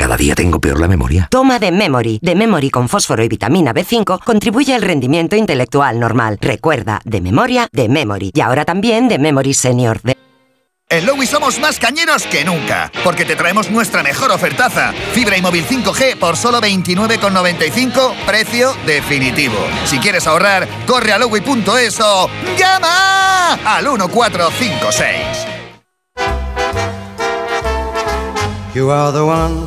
Cada 0.00 0.16
día 0.16 0.34
tengo 0.34 0.58
peor 0.58 0.80
la 0.80 0.88
memoria. 0.88 1.28
Toma 1.30 1.58
de 1.58 1.70
Memory. 1.70 2.20
De 2.22 2.34
Memory 2.34 2.70
con 2.70 2.88
fósforo 2.88 3.22
y 3.22 3.28
vitamina 3.28 3.74
B5 3.74 4.24
contribuye 4.24 4.74
al 4.74 4.80
rendimiento 4.80 5.36
intelectual 5.36 6.00
normal. 6.00 6.38
Recuerda, 6.40 7.02
de 7.04 7.20
memoria, 7.20 7.68
de 7.70 7.90
Memory. 7.90 8.30
Y 8.32 8.40
ahora 8.40 8.64
también 8.64 9.08
de 9.08 9.18
Memory 9.18 9.52
Senior. 9.52 10.00
De 10.00 10.16
En 10.88 11.04
Lowy 11.04 11.26
somos 11.26 11.60
más 11.60 11.78
cañeros 11.78 12.22
que 12.22 12.46
nunca, 12.46 12.90
porque 13.04 13.26
te 13.26 13.36
traemos 13.36 13.70
nuestra 13.70 14.02
mejor 14.02 14.30
ofertaza. 14.30 14.94
Fibra 15.12 15.36
y 15.36 15.42
móvil 15.42 15.66
5G 15.66 16.16
por 16.16 16.38
solo 16.38 16.62
29,95, 16.62 18.24
precio 18.24 18.72
definitivo. 18.86 19.58
Si 19.84 19.98
quieres 19.98 20.26
ahorrar, 20.26 20.66
corre 20.86 21.12
a 21.12 21.18
lowy.es 21.18 22.00
o 22.00 22.30
llama 22.56 23.52
al 23.66 23.84
1456. 23.84 25.60
You 28.72 28.88
are 28.90 29.10
the 29.12 29.24
one 29.24 29.66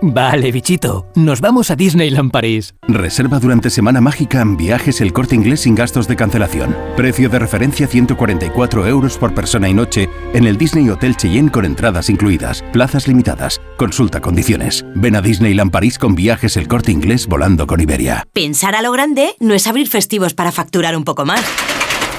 Vale, 0.00 0.52
bichito, 0.52 1.06
nos 1.16 1.40
vamos 1.40 1.72
a 1.72 1.76
Disneyland 1.76 2.30
París. 2.30 2.74
Reserva 2.86 3.40
durante 3.40 3.68
Semana 3.68 4.00
Mágica 4.00 4.40
en 4.40 4.56
viajes 4.56 5.00
el 5.00 5.12
corte 5.12 5.34
inglés 5.34 5.60
sin 5.60 5.74
gastos 5.74 6.06
de 6.06 6.14
cancelación. 6.14 6.76
Precio 6.96 7.28
de 7.28 7.40
referencia 7.40 7.88
144 7.88 8.86
euros 8.86 9.18
por 9.18 9.34
persona 9.34 9.68
y 9.68 9.74
noche 9.74 10.08
en 10.34 10.46
el 10.46 10.56
Disney 10.56 10.88
Hotel 10.88 11.16
Cheyenne 11.16 11.50
con 11.50 11.64
entradas 11.64 12.10
incluidas. 12.10 12.62
Plazas 12.72 13.08
limitadas. 13.08 13.60
Consulta 13.76 14.20
condiciones. 14.20 14.86
Ven 14.94 15.16
a 15.16 15.20
Disneyland 15.20 15.72
París 15.72 15.98
con 15.98 16.14
viajes 16.14 16.56
el 16.56 16.68
corte 16.68 16.92
inglés 16.92 17.26
volando 17.26 17.66
con 17.66 17.80
Iberia. 17.80 18.24
Pensar 18.32 18.76
a 18.76 18.82
lo 18.82 18.92
grande 18.92 19.34
no 19.40 19.54
es 19.54 19.66
abrir 19.66 19.88
festivos 19.88 20.32
para 20.32 20.52
facturar 20.52 20.96
un 20.96 21.02
poco 21.02 21.24
más. 21.24 21.42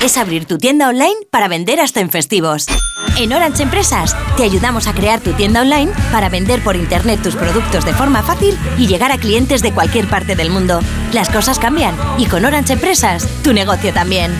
Es 0.01 0.17
abrir 0.17 0.45
tu 0.45 0.57
tienda 0.57 0.87
online 0.87 1.15
para 1.29 1.49
vender 1.49 1.81
hasta 1.81 1.99
en 1.99 2.09
festivos. 2.09 2.67
En 3.17 3.33
Orange 3.33 3.63
Empresas 3.63 4.15
te 4.37 4.43
ayudamos 4.43 4.87
a 4.87 4.93
crear 4.93 5.19
tu 5.19 5.33
tienda 5.33 5.61
online 5.61 5.91
para 6.11 6.29
vender 6.29 6.63
por 6.63 6.77
internet 6.77 7.21
tus 7.21 7.35
productos 7.35 7.83
de 7.83 7.93
forma 7.93 8.23
fácil 8.23 8.57
y 8.77 8.87
llegar 8.87 9.11
a 9.11 9.17
clientes 9.17 9.61
de 9.61 9.73
cualquier 9.73 10.07
parte 10.07 10.37
del 10.37 10.51
mundo. 10.51 10.79
Las 11.11 11.29
cosas 11.29 11.59
cambian 11.59 11.95
y 12.17 12.27
con 12.27 12.45
Orange 12.45 12.73
Empresas 12.73 13.27
tu 13.43 13.51
negocio 13.51 13.93
también. 13.93 14.31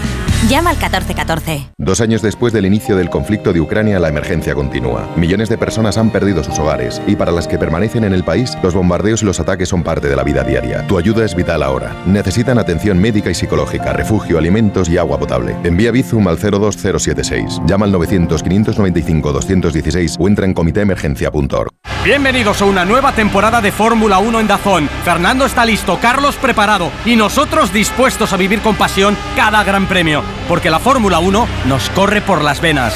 Llama 0.48 0.70
al 0.70 0.78
1414. 0.78 1.72
Dos 1.78 2.00
años 2.00 2.22
después 2.22 2.54
del 2.54 2.66
inicio 2.66 2.96
del 2.96 3.10
conflicto 3.10 3.52
de 3.52 3.60
Ucrania, 3.60 4.00
la 4.00 4.08
emergencia 4.08 4.56
continúa. 4.56 5.06
Millones 5.18 5.50
de 5.50 5.58
personas 5.58 5.98
han 5.98 6.12
perdido 6.12 6.46
sus 6.46 6.58
hogares 6.60 7.02
y 7.08 7.18
para 7.18 7.34
las 7.34 7.46
que 7.46 7.58
permanecen 7.58 8.06
en 8.06 8.14
el 8.14 8.24
país, 8.24 8.58
los 8.64 8.74
bombardeos 8.74 9.22
y 9.22 9.26
los 9.26 9.42
ataques 9.42 9.68
son 9.68 9.84
parte 9.84 10.08
de 10.08 10.16
la 10.16 10.24
vida 10.24 10.46
diaria. 10.46 10.88
Tu 10.88 10.98
ayuda 10.98 11.26
es 11.26 11.36
vital 11.36 11.62
ahora. 11.62 11.94
Necesitan 12.06 12.58
atención 12.58 13.00
médica 13.00 13.30
y 13.30 13.36
psicológica, 13.36 13.92
refugio, 13.92 14.38
alimentos 14.38 14.88
y 14.88 14.98
agua 14.98 15.20
potable. 15.20 15.58
Envía 15.66 15.92
Bizum 15.92 16.26
al 16.30 16.40
02076. 16.40 17.60
Llama 17.66 17.86
al 17.86 17.92
900-595-216 17.96 20.16
o 20.20 20.28
entra 20.30 20.46
en 20.46 20.54
comitéemergencia.org. 20.54 21.70
Bienvenidos 22.04 22.62
a 22.62 22.66
una 22.66 22.86
nueva 22.86 23.12
temporada 23.12 23.60
de 23.60 23.74
Fórmula 23.74 24.20
1 24.20 24.40
en 24.40 24.48
Dazón. 24.48 24.90
Fernando 25.04 25.46
está 25.46 25.66
listo, 25.66 26.00
Carlos 26.02 26.38
preparado 26.38 26.92
y 27.06 27.18
nosotros 27.18 27.74
dispuestos 27.74 28.32
a 28.32 28.38
vivir 28.38 28.62
con 28.62 28.76
pasión 28.76 29.18
cada 29.36 29.66
gran 29.66 29.86
premio, 29.86 30.24
porque 30.48 30.70
la 30.70 30.80
Fórmula 30.80 31.20
1 31.20 31.48
nos 31.66 31.90
corre 31.92 32.22
por 32.22 32.42
las 32.42 32.62
venas. 32.62 32.94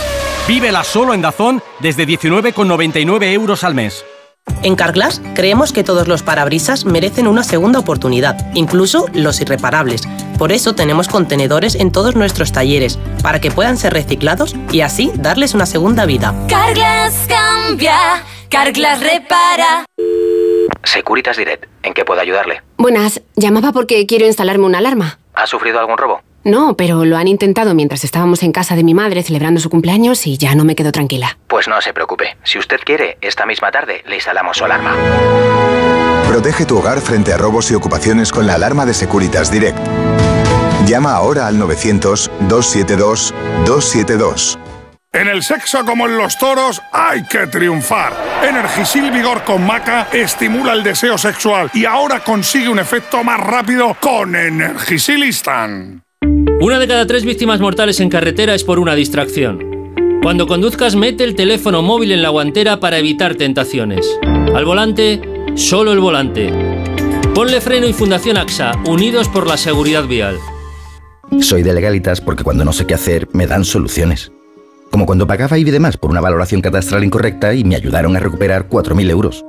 Vívela 0.47 0.83
solo 0.83 1.13
en 1.13 1.21
Dazón 1.21 1.61
desde 1.79 2.05
19,99 2.05 3.31
euros 3.31 3.63
al 3.63 3.75
mes. 3.75 4.03
En 4.61 4.75
Carglass 4.75 5.21
creemos 5.35 5.71
que 5.71 5.83
todos 5.83 6.07
los 6.07 6.21
parabrisas 6.21 6.85
merecen 6.85 7.27
una 7.27 7.43
segunda 7.43 7.79
oportunidad, 7.79 8.37
incluso 8.53 9.07
los 9.13 9.39
irreparables. 9.39 10.01
Por 10.37 10.51
eso 10.51 10.75
tenemos 10.75 11.07
contenedores 11.07 11.75
en 11.75 11.91
todos 11.91 12.15
nuestros 12.15 12.51
talleres, 12.51 12.99
para 13.21 13.39
que 13.39 13.51
puedan 13.51 13.77
ser 13.77 13.93
reciclados 13.93 14.55
y 14.71 14.81
así 14.81 15.11
darles 15.15 15.53
una 15.53 15.65
segunda 15.65 16.05
vida. 16.05 16.33
Carglass 16.49 17.25
cambia, 17.27 18.23
Carglass 18.49 18.99
repara. 18.99 19.85
Securitas 20.83 21.37
Direct. 21.37 21.65
¿En 21.83 21.93
qué 21.93 22.03
puedo 22.03 22.19
ayudarle? 22.19 22.61
Buenas, 22.77 23.21
llamaba 23.35 23.71
porque 23.71 24.05
quiero 24.05 24.25
instalarme 24.25 24.65
una 24.65 24.79
alarma. 24.79 25.19
¿Ha 25.33 25.47
sufrido 25.47 25.79
algún 25.79 25.97
robo? 25.97 26.21
No, 26.43 26.75
pero 26.75 27.05
lo 27.05 27.15
han 27.17 27.29
intentado 27.29 27.73
mientras 27.73 28.03
estábamos 28.03 28.43
en 28.43 28.51
casa 28.51 28.75
de 28.75 28.83
mi 28.83 28.93
madre 28.93 29.23
celebrando 29.23 29.61
su 29.61 29.69
cumpleaños 29.69 30.27
y 30.27 30.37
ya 30.37 30.55
no 30.55 30.65
me 30.65 30.75
quedo 30.75 30.91
tranquila. 30.91 31.37
Pues 31.47 31.69
no 31.69 31.79
se 31.81 31.93
preocupe. 31.93 32.35
Si 32.43 32.59
usted 32.59 32.81
quiere, 32.83 33.17
esta 33.21 33.45
misma 33.45 33.71
tarde 33.71 34.03
le 34.07 34.15
instalamos 34.15 34.57
su 34.57 34.65
alarma. 34.65 34.93
Protege 36.27 36.65
tu 36.65 36.79
hogar 36.79 36.99
frente 36.99 37.31
a 37.31 37.37
robos 37.37 37.71
y 37.71 37.75
ocupaciones 37.75 38.29
con 38.31 38.45
la 38.45 38.55
alarma 38.55 38.85
de 38.85 38.93
Securitas 38.93 39.49
Direct. 39.51 39.79
Llama 40.85 41.13
ahora 41.13 41.47
al 41.47 41.57
900-272-272. 41.59 44.59
En 45.13 45.27
el 45.27 45.43
sexo 45.43 45.85
como 45.85 46.07
en 46.07 46.17
los 46.17 46.37
toros 46.37 46.81
hay 46.91 47.25
que 47.27 47.47
triunfar. 47.47 48.13
Energisil 48.43 49.11
Vigor 49.11 49.43
con 49.43 49.65
Maca 49.65 50.09
estimula 50.11 50.73
el 50.73 50.83
deseo 50.83 51.17
sexual 51.17 51.71
y 51.73 51.85
ahora 51.85 52.19
consigue 52.21 52.67
un 52.67 52.79
efecto 52.79 53.23
más 53.23 53.39
rápido 53.39 53.95
con 54.01 54.35
Energisilistan. 54.35 56.02
Una 56.59 56.79
de 56.79 56.87
cada 56.87 57.05
tres 57.05 57.25
víctimas 57.25 57.59
mortales 57.59 57.99
en 57.99 58.09
carretera 58.09 58.55
es 58.55 58.63
por 58.63 58.79
una 58.79 58.95
distracción. 58.95 60.21
Cuando 60.21 60.47
conduzcas, 60.47 60.95
mete 60.95 61.25
el 61.25 61.35
teléfono 61.35 61.81
móvil 61.81 62.13
en 62.13 62.21
la 62.21 62.29
guantera 62.29 62.79
para 62.79 62.97
evitar 62.97 63.35
tentaciones. 63.35 64.07
Al 64.55 64.63
volante, 64.63 65.21
solo 65.55 65.91
el 65.91 65.99
volante. 65.99 66.53
Ponle 67.35 67.59
freno 67.59 67.87
y 67.87 67.93
Fundación 67.93 68.37
AXA, 68.37 68.71
unidos 68.85 69.27
por 69.27 69.47
la 69.47 69.57
seguridad 69.57 70.05
vial. 70.05 70.37
Soy 71.41 71.63
de 71.63 71.73
legalitas 71.73 72.21
porque 72.21 72.43
cuando 72.43 72.63
no 72.63 72.71
sé 72.71 72.87
qué 72.87 72.93
hacer 72.93 73.27
me 73.33 73.47
dan 73.47 73.65
soluciones. 73.65 74.31
Como 74.91 75.05
cuando 75.05 75.27
pagaba 75.27 75.57
IBI 75.57 75.71
de 75.71 75.79
más 75.79 75.97
por 75.97 76.11
una 76.11 76.21
valoración 76.21 76.61
catastral 76.61 77.03
incorrecta 77.03 77.53
y 77.53 77.63
me 77.63 77.75
ayudaron 77.75 78.15
a 78.15 78.19
recuperar 78.19 78.69
4.000 78.69 79.09
euros. 79.09 79.43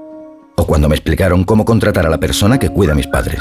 O 0.56 0.66
cuando 0.66 0.88
me 0.88 0.96
explicaron 0.96 1.44
cómo 1.44 1.64
contratar 1.64 2.06
a 2.06 2.10
la 2.10 2.18
persona 2.18 2.58
que 2.58 2.70
cuida 2.70 2.92
a 2.92 2.96
mis 2.96 3.06
padres. 3.06 3.40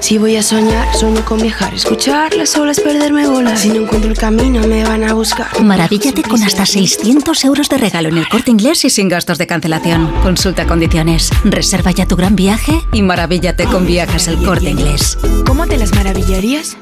Si 0.00 0.18
voy 0.18 0.36
a 0.36 0.42
soñar, 0.42 0.94
sueño 0.94 1.24
con 1.24 1.40
viajar, 1.40 1.72
escuchar 1.74 2.34
las 2.34 2.56
olas, 2.56 2.80
perderme 2.80 3.26
bolas. 3.26 3.60
Si 3.60 3.68
no 3.68 3.82
encuentro 3.82 4.10
el 4.10 4.18
camino, 4.18 4.66
me 4.66 4.84
van 4.84 5.04
a 5.04 5.14
buscar. 5.14 5.60
Maravíllate 5.62 6.22
con 6.22 6.42
hasta 6.42 6.66
600 6.66 7.44
euros 7.44 7.68
de 7.68 7.78
regalo 7.78 8.08
en 8.08 8.18
el 8.18 8.28
corte 8.28 8.50
inglés 8.50 8.84
y 8.84 8.90
sin 8.90 9.08
gastos 9.08 9.38
de 9.38 9.46
cancelación. 9.46 10.12
Consulta 10.22 10.66
condiciones. 10.66 11.30
Reserva 11.44 11.90
ya 11.90 12.06
tu 12.06 12.16
gran 12.16 12.36
viaje 12.36 12.80
y 12.92 13.02
maravíllate 13.02 13.64
con 13.64 13.86
viajes 13.86 14.28
el 14.28 14.36
corte 14.44 14.70
inglés. 14.70 15.18
¿Cómo 15.46 15.66
te 15.66 15.78
las 15.78 15.94
maravillarías? 15.94 16.76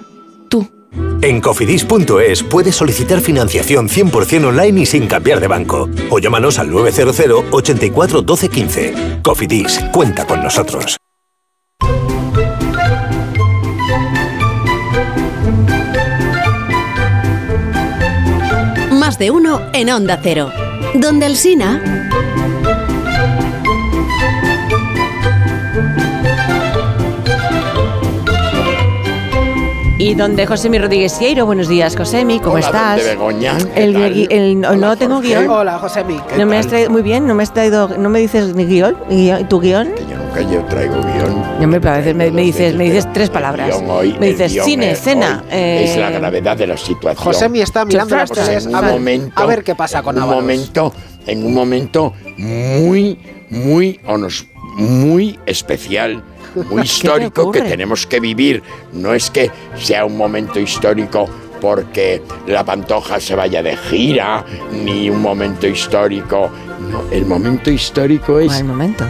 En 1.22 1.40
cofidis.es 1.40 2.42
puedes 2.42 2.74
solicitar 2.74 3.20
financiación 3.20 3.88
100% 3.88 4.44
online 4.44 4.80
y 4.80 4.86
sin 4.86 5.06
cambiar 5.06 5.40
de 5.40 5.46
banco. 5.46 5.88
O 6.10 6.18
llámanos 6.18 6.58
al 6.58 6.70
900 6.70 7.44
84 7.50 8.22
12 8.22 8.48
15. 8.48 8.94
Cofidis, 9.22 9.80
cuenta 9.92 10.26
con 10.26 10.42
nosotros. 10.42 11.01
De 19.18 19.30
uno 19.30 19.60
en 19.72 19.90
Onda 19.90 20.18
Cero. 20.22 20.50
Donde 20.94 21.26
el 21.26 21.36
Sina. 21.36 22.01
Y 30.02 30.16
donde 30.16 30.46
Josemi 30.48 30.78
Rodríguez 30.78 31.12
Sieiro, 31.12 31.46
buenos 31.46 31.68
días 31.68 31.94
Josemi, 31.96 32.40
¿cómo 32.40 32.54
Hola, 32.56 32.66
estás? 32.66 32.96
¿dónde 32.96 33.10
Begoña? 33.14 33.56
¿Qué 33.72 33.84
El, 33.84 33.92
tal? 33.92 34.26
el- 34.30 34.60
no 34.80 34.96
tengo 34.96 35.14
Jorge. 35.16 35.28
guion. 35.28 35.48
Hola, 35.48 35.78
Josemi. 35.78 36.18
No 36.36 36.44
me 36.44 36.58
has 36.58 36.66
traído, 36.66 36.90
muy 36.90 37.02
bien, 37.02 37.24
no 37.24 37.36
me 37.36 37.44
has 37.44 37.54
traído, 37.54 37.88
no 37.96 38.08
me 38.08 38.18
dices 38.18 38.52
ni 38.56 38.64
guion, 38.66 38.96
guión- 39.08 39.48
tu 39.48 39.60
guion. 39.60 39.90
Yo 40.10 40.16
nunca 40.16 40.40
yo 40.52 40.64
traigo 40.64 40.96
guion. 41.02 41.40
No 41.60 41.68
me, 41.68 41.76
a 41.76 41.98
veces 41.98 42.16
me, 42.16 42.32
me 42.32 42.42
dices, 42.42 42.74
me 42.74 42.82
dices 42.84 43.06
tres 43.12 43.30
palabras. 43.30 43.68
guion 43.68 43.88
hoy- 43.88 44.16
me 44.18 44.26
el 44.26 44.32
dices 44.32 44.52
guion 44.54 44.64
cine, 44.66 44.90
es 44.90 45.00
cena. 45.00 45.44
hoy 45.48 45.56
es 45.56 45.96
la 45.96 46.10
eh, 46.10 46.18
gravedad 46.18 46.56
de 46.56 46.66
la 46.66 46.76
situación. 46.76 47.24
Josemi 47.24 47.60
está 47.60 47.84
mirando 47.84 48.16
las 48.16 48.30
en 48.66 48.74
A 48.74 48.82
momento, 48.82 49.40
a 49.40 49.46
ver 49.46 49.62
qué 49.62 49.76
pasa 49.76 50.02
con 50.02 50.16
un 50.16 50.22
Ábalos. 50.22 50.42
momento, 50.42 50.92
en 51.28 51.46
un 51.46 51.54
momento 51.54 52.12
muy, 52.38 53.20
muy, 53.50 54.00
muy 54.74 55.38
especial, 55.46 56.24
muy 56.54 56.82
histórico 56.84 57.50
que 57.50 57.62
tenemos 57.62 58.06
que 58.06 58.20
vivir. 58.20 58.62
No 58.92 59.14
es 59.14 59.30
que 59.30 59.50
sea 59.76 60.04
un 60.04 60.16
momento 60.16 60.60
histórico 60.60 61.28
porque 61.62 62.20
la 62.48 62.64
pantoja 62.64 63.20
se 63.20 63.36
vaya 63.36 63.62
de 63.62 63.76
gira, 63.76 64.44
ni 64.84 65.08
un 65.08 65.22
momento 65.22 65.68
histórico. 65.68 66.50
No, 66.90 67.04
el 67.12 67.24
momento 67.24 67.70
histórico 67.70 68.40
es 68.40 68.64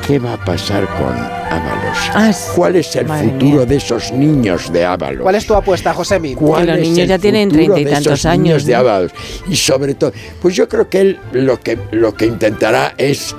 qué 0.06 0.18
va 0.18 0.34
a 0.34 0.44
pasar 0.44 0.86
con 0.86 1.16
Ábalos. 1.16 2.36
¿Cuál 2.54 2.76
es 2.76 2.94
el 2.94 3.06
madre 3.06 3.30
futuro 3.30 3.56
mía. 3.56 3.66
de 3.66 3.76
esos 3.76 4.12
niños 4.12 4.70
de 4.70 4.84
Ábalos? 4.84 5.22
¿Cuál 5.22 5.34
es 5.36 5.46
tu 5.46 5.54
apuesta, 5.54 5.94
Josemi? 5.94 6.34
¿Cuál 6.34 6.66
los 6.66 6.76
es 6.76 6.82
niños 6.82 6.98
el 6.98 7.08
ya 7.08 7.18
tienen 7.18 7.50
futuro 7.50 7.74
treinta 7.74 7.80
y 7.80 7.84
de 7.84 7.90
tantos 7.90 8.12
esos 8.12 8.26
años, 8.26 8.42
niños 8.42 8.64
de. 8.66 8.74
Ábalos? 8.74 9.12
Y 9.48 9.56
sobre 9.56 9.94
todo, 9.94 10.12
pues 10.42 10.54
yo 10.54 10.68
creo 10.68 10.90
que 10.90 11.00
él 11.00 11.18
lo 11.32 11.58
que, 11.58 11.78
lo 11.92 12.12
que 12.12 12.26
intentará 12.26 12.92
es, 12.98 13.34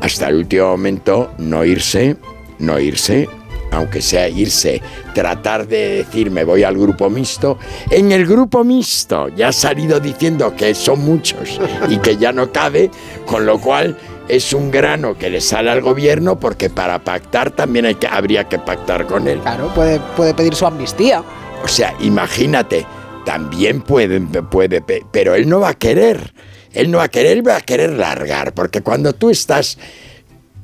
hasta 0.00 0.28
el 0.28 0.36
último 0.36 0.68
momento, 0.68 1.32
no 1.38 1.64
irse, 1.64 2.16
no 2.58 2.78
irse, 2.78 3.28
aunque 3.70 4.00
sea 4.00 4.28
irse, 4.28 4.80
tratar 5.14 5.66
de 5.68 5.96
decir 6.04 6.30
me 6.30 6.44
voy 6.44 6.62
al 6.64 6.76
grupo 6.78 7.10
mixto. 7.10 7.58
En 7.90 8.12
el 8.12 8.26
grupo 8.26 8.64
mixto 8.64 9.28
ya 9.28 9.48
ha 9.48 9.52
salido 9.52 10.00
diciendo 10.00 10.54
que 10.56 10.74
son 10.74 11.00
muchos 11.04 11.60
y 11.88 11.98
que 11.98 12.16
ya 12.16 12.32
no 12.32 12.50
cabe, 12.52 12.90
con 13.26 13.44
lo 13.46 13.58
cual 13.60 13.96
es 14.28 14.52
un 14.52 14.70
grano 14.70 15.16
que 15.16 15.30
le 15.30 15.40
sale 15.40 15.70
al 15.70 15.80
gobierno 15.80 16.38
porque 16.38 16.68
para 16.70 16.98
pactar 17.02 17.50
también 17.50 17.86
hay 17.86 17.94
que, 17.94 18.06
habría 18.06 18.44
que 18.44 18.58
pactar 18.58 19.06
con 19.06 19.26
él. 19.28 19.40
Claro, 19.40 19.72
puede, 19.74 20.00
puede 20.16 20.34
pedir 20.34 20.54
su 20.54 20.66
amnistía. 20.66 21.22
O 21.62 21.68
sea, 21.68 21.94
imagínate, 22.00 22.86
también 23.24 23.80
puede, 23.82 24.20
puede, 24.20 24.80
pe- 24.80 25.04
pero 25.10 25.34
él 25.34 25.48
no 25.48 25.60
va 25.60 25.70
a 25.70 25.74
querer. 25.74 26.32
Él 26.72 26.90
no 26.90 26.98
va 26.98 27.04
a 27.04 27.08
querer, 27.08 27.38
él 27.38 27.46
va 27.48 27.56
a 27.56 27.60
querer 27.62 27.90
largar, 27.94 28.52
porque 28.52 28.82
cuando 28.82 29.14
tú 29.14 29.30
estás, 29.30 29.78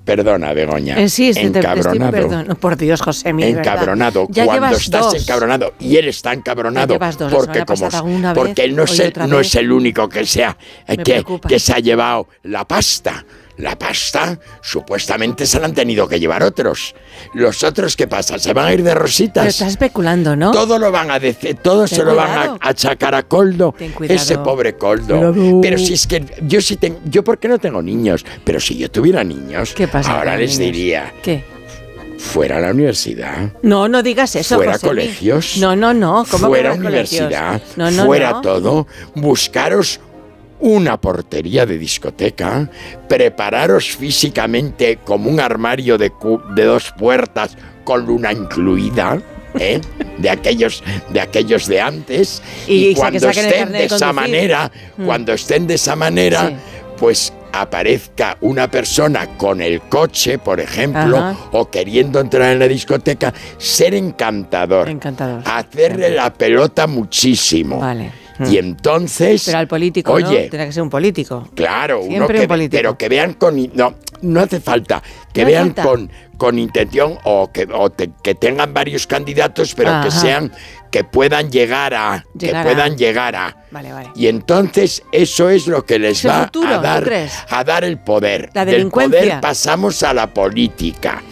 perdona, 0.04 0.52
Begoña, 0.52 1.00
eh, 1.00 1.08
sí, 1.08 1.28
estoy, 1.30 1.44
te- 1.50 1.50
te 1.52 1.58
encabronado, 1.60 2.10
perdón. 2.12 2.58
Por 2.60 2.76
Dios, 2.76 3.00
de 3.46 3.54
verdad. 3.54 3.72
encabronado, 3.74 4.26
Ya 4.30 4.44
cuando 4.44 4.76
estás 4.76 5.00
dos. 5.12 5.22
encabronado 5.22 5.74
y 5.80 5.96
él 5.96 6.08
está 6.08 6.32
encabronado, 6.32 6.98
dos, 6.98 7.16
porque 7.32 7.64
como 7.64 7.88
vez, 7.90 8.34
porque 8.34 8.64
él 8.64 8.76
no 8.76 8.84
es 8.84 8.98
el, 9.00 9.12
no 9.28 9.38
vez. 9.38 9.46
es 9.48 9.54
el 9.56 9.72
único 9.72 10.08
que 10.08 10.26
sea 10.26 10.56
Me 10.88 10.98
que, 10.98 11.24
que 11.48 11.58
se 11.58 11.72
ha 11.72 11.78
llevado 11.78 12.28
la 12.42 12.66
pasta. 12.66 13.24
La 13.56 13.78
pasta 13.78 14.38
supuestamente 14.62 15.46
se 15.46 15.60
la 15.60 15.66
han 15.66 15.74
tenido 15.74 16.08
que 16.08 16.18
llevar 16.18 16.42
otros. 16.42 16.94
Los 17.34 17.62
otros, 17.62 17.94
¿qué 17.96 18.08
pasa? 18.08 18.38
¿Se 18.38 18.52
van 18.52 18.66
a 18.66 18.72
ir 18.72 18.82
de 18.82 18.90
Pero 18.90 19.00
rositas? 19.02 19.46
estás 19.46 19.68
especulando, 19.68 20.34
¿no? 20.34 20.50
Todo 20.50 20.78
lo 20.78 20.90
van 20.90 21.10
a 21.10 21.18
decir, 21.20 21.56
todo 21.62 21.86
Ten 21.86 21.96
se 21.98 22.04
lo 22.04 22.14
van 22.16 22.30
a 22.30 22.56
achacar 22.60 23.14
a 23.14 23.22
Coldo. 23.22 23.74
Ese 24.08 24.38
pobre 24.38 24.76
Coldo. 24.76 25.16
Cuidado. 25.32 25.60
Pero 25.60 25.78
si 25.78 25.94
es 25.94 26.06
que 26.06 26.24
yo 26.42 26.60
sí 26.60 26.76
tengo, 26.76 26.98
yo 27.04 27.22
porque 27.22 27.46
no 27.48 27.58
tengo 27.58 27.80
niños, 27.80 28.24
pero 28.44 28.58
si 28.58 28.76
yo 28.76 28.90
tuviera 28.90 29.22
niños, 29.22 29.72
¿Qué 29.74 29.86
pasa 29.88 30.18
ahora 30.18 30.36
les 30.36 30.58
niños? 30.58 30.72
diría, 30.74 31.12
¿Qué? 31.22 31.44
fuera 32.18 32.56
a 32.56 32.60
la 32.60 32.70
universidad, 32.70 33.52
No, 33.62 33.86
no 33.86 34.02
digas 34.02 34.34
eso. 34.36 34.56
fuera 34.56 34.72
Josemi. 34.74 34.88
colegios, 34.90 35.56
No, 35.58 35.76
no, 35.76 35.92
no. 35.94 36.24
¿Cómo 36.30 36.46
fuera 36.48 36.72
universidad, 36.72 37.60
No, 37.76 37.90
no, 37.90 38.06
fuera 38.06 38.30
no. 38.30 38.40
todo, 38.40 38.86
buscaros 39.14 40.00
una 40.60 41.00
portería 41.00 41.66
de 41.66 41.78
discoteca, 41.78 42.68
prepararos 43.08 43.96
físicamente 43.96 44.98
como 45.04 45.28
un 45.30 45.40
armario 45.40 45.98
de, 45.98 46.12
de 46.54 46.64
dos 46.64 46.92
puertas 46.98 47.56
con 47.84 48.06
luna 48.06 48.32
incluida. 48.32 49.20
¿eh? 49.58 49.80
De 50.18 50.30
aquellos 50.30 50.82
de 51.10 51.20
aquellos 51.20 51.68
de 51.68 51.80
antes 51.80 52.42
Y 52.66 52.94
que 52.94 53.00
cuando 53.00 53.28
estén 53.28 53.70
de 53.72 53.78
de 53.78 53.84
esa 53.84 54.12
manera 54.12 54.70
Mm. 54.96 55.06
cuando 55.06 55.32
estén 55.32 55.66
de 55.68 55.74
esa 55.74 55.94
manera 55.94 56.48
Sí. 56.48 56.54
pues 56.98 57.32
aparezca 57.52 58.36
una 58.40 58.68
persona 58.68 59.36
con 59.36 59.60
el 59.60 59.80
coche, 59.82 60.38
por 60.38 60.58
ejemplo, 60.58 61.16
Ajá. 61.18 61.36
o 61.52 61.70
queriendo 61.70 62.18
entrar 62.18 62.50
en 62.52 62.58
la 62.58 62.66
discoteca, 62.66 63.32
ser 63.58 63.94
encantador. 63.94 64.88
Encantador. 64.88 65.40
Hacerle 65.44 66.10
la 66.10 66.32
pelota 66.34 66.88
muchísimo. 66.88 67.78
Vale. 67.78 68.10
Y 68.50 68.58
entonces. 68.58 69.42
Pero 69.46 69.58
al 69.58 69.68
político, 69.68 70.12
Oye, 70.12 70.24
¿no? 70.24 70.30
Tendrá 70.50 70.66
que 70.66 70.72
ser 70.72 70.82
un 70.82 70.90
político. 70.90 71.48
Claro, 71.54 72.00
uno 72.00 72.26
que, 72.26 72.40
un 72.40 72.46
político. 72.48 72.76
pero 72.78 72.98
que 72.98 73.08
vean 73.08 73.34
con 73.34 73.56
no 73.74 73.94
no 74.22 74.40
hace 74.40 74.58
falta 74.60 75.02
que 75.32 75.42
No 75.42 75.46
vean 75.48 75.66
falta. 75.74 75.82
con 75.82 76.10
con 76.36 76.58
intención 76.58 77.16
o 77.24 77.52
que 77.52 77.68
o 77.72 77.90
te- 77.90 78.10
que 78.22 78.34
tengan 78.34 78.72
varios 78.74 79.06
candidatos, 79.06 79.74
pero 79.74 80.00
que 80.02 80.10
sean 80.10 80.50
que 80.90 81.04
puedan 81.04 81.50
llegar 81.50 81.92
a 81.94 82.24
Llegar 82.38 82.64
que 82.66 82.72
puedan 82.72 82.96
llegar 82.96 83.36
a 83.36 83.56
Vale, 83.70 83.92
vale. 83.92 84.10
y 84.16 84.26
entonces 84.28 85.02
eso 85.12 85.48
es 85.50 85.66
lo 85.66 85.84
que 85.84 85.98
les 85.98 86.24
va 86.26 86.44
futuro, 86.44 86.68
a 86.74 86.76
¿tú 86.78 86.82
dar 86.82 87.12
a 87.50 87.64
dar 87.64 87.84
el 87.84 87.98
poder. 87.98 88.50
La 88.54 88.64
Del 88.64 88.88
poder 88.88 89.40
pasamos 89.40 90.02
a 90.02 90.14
la 90.14 90.32
política. 90.32 91.22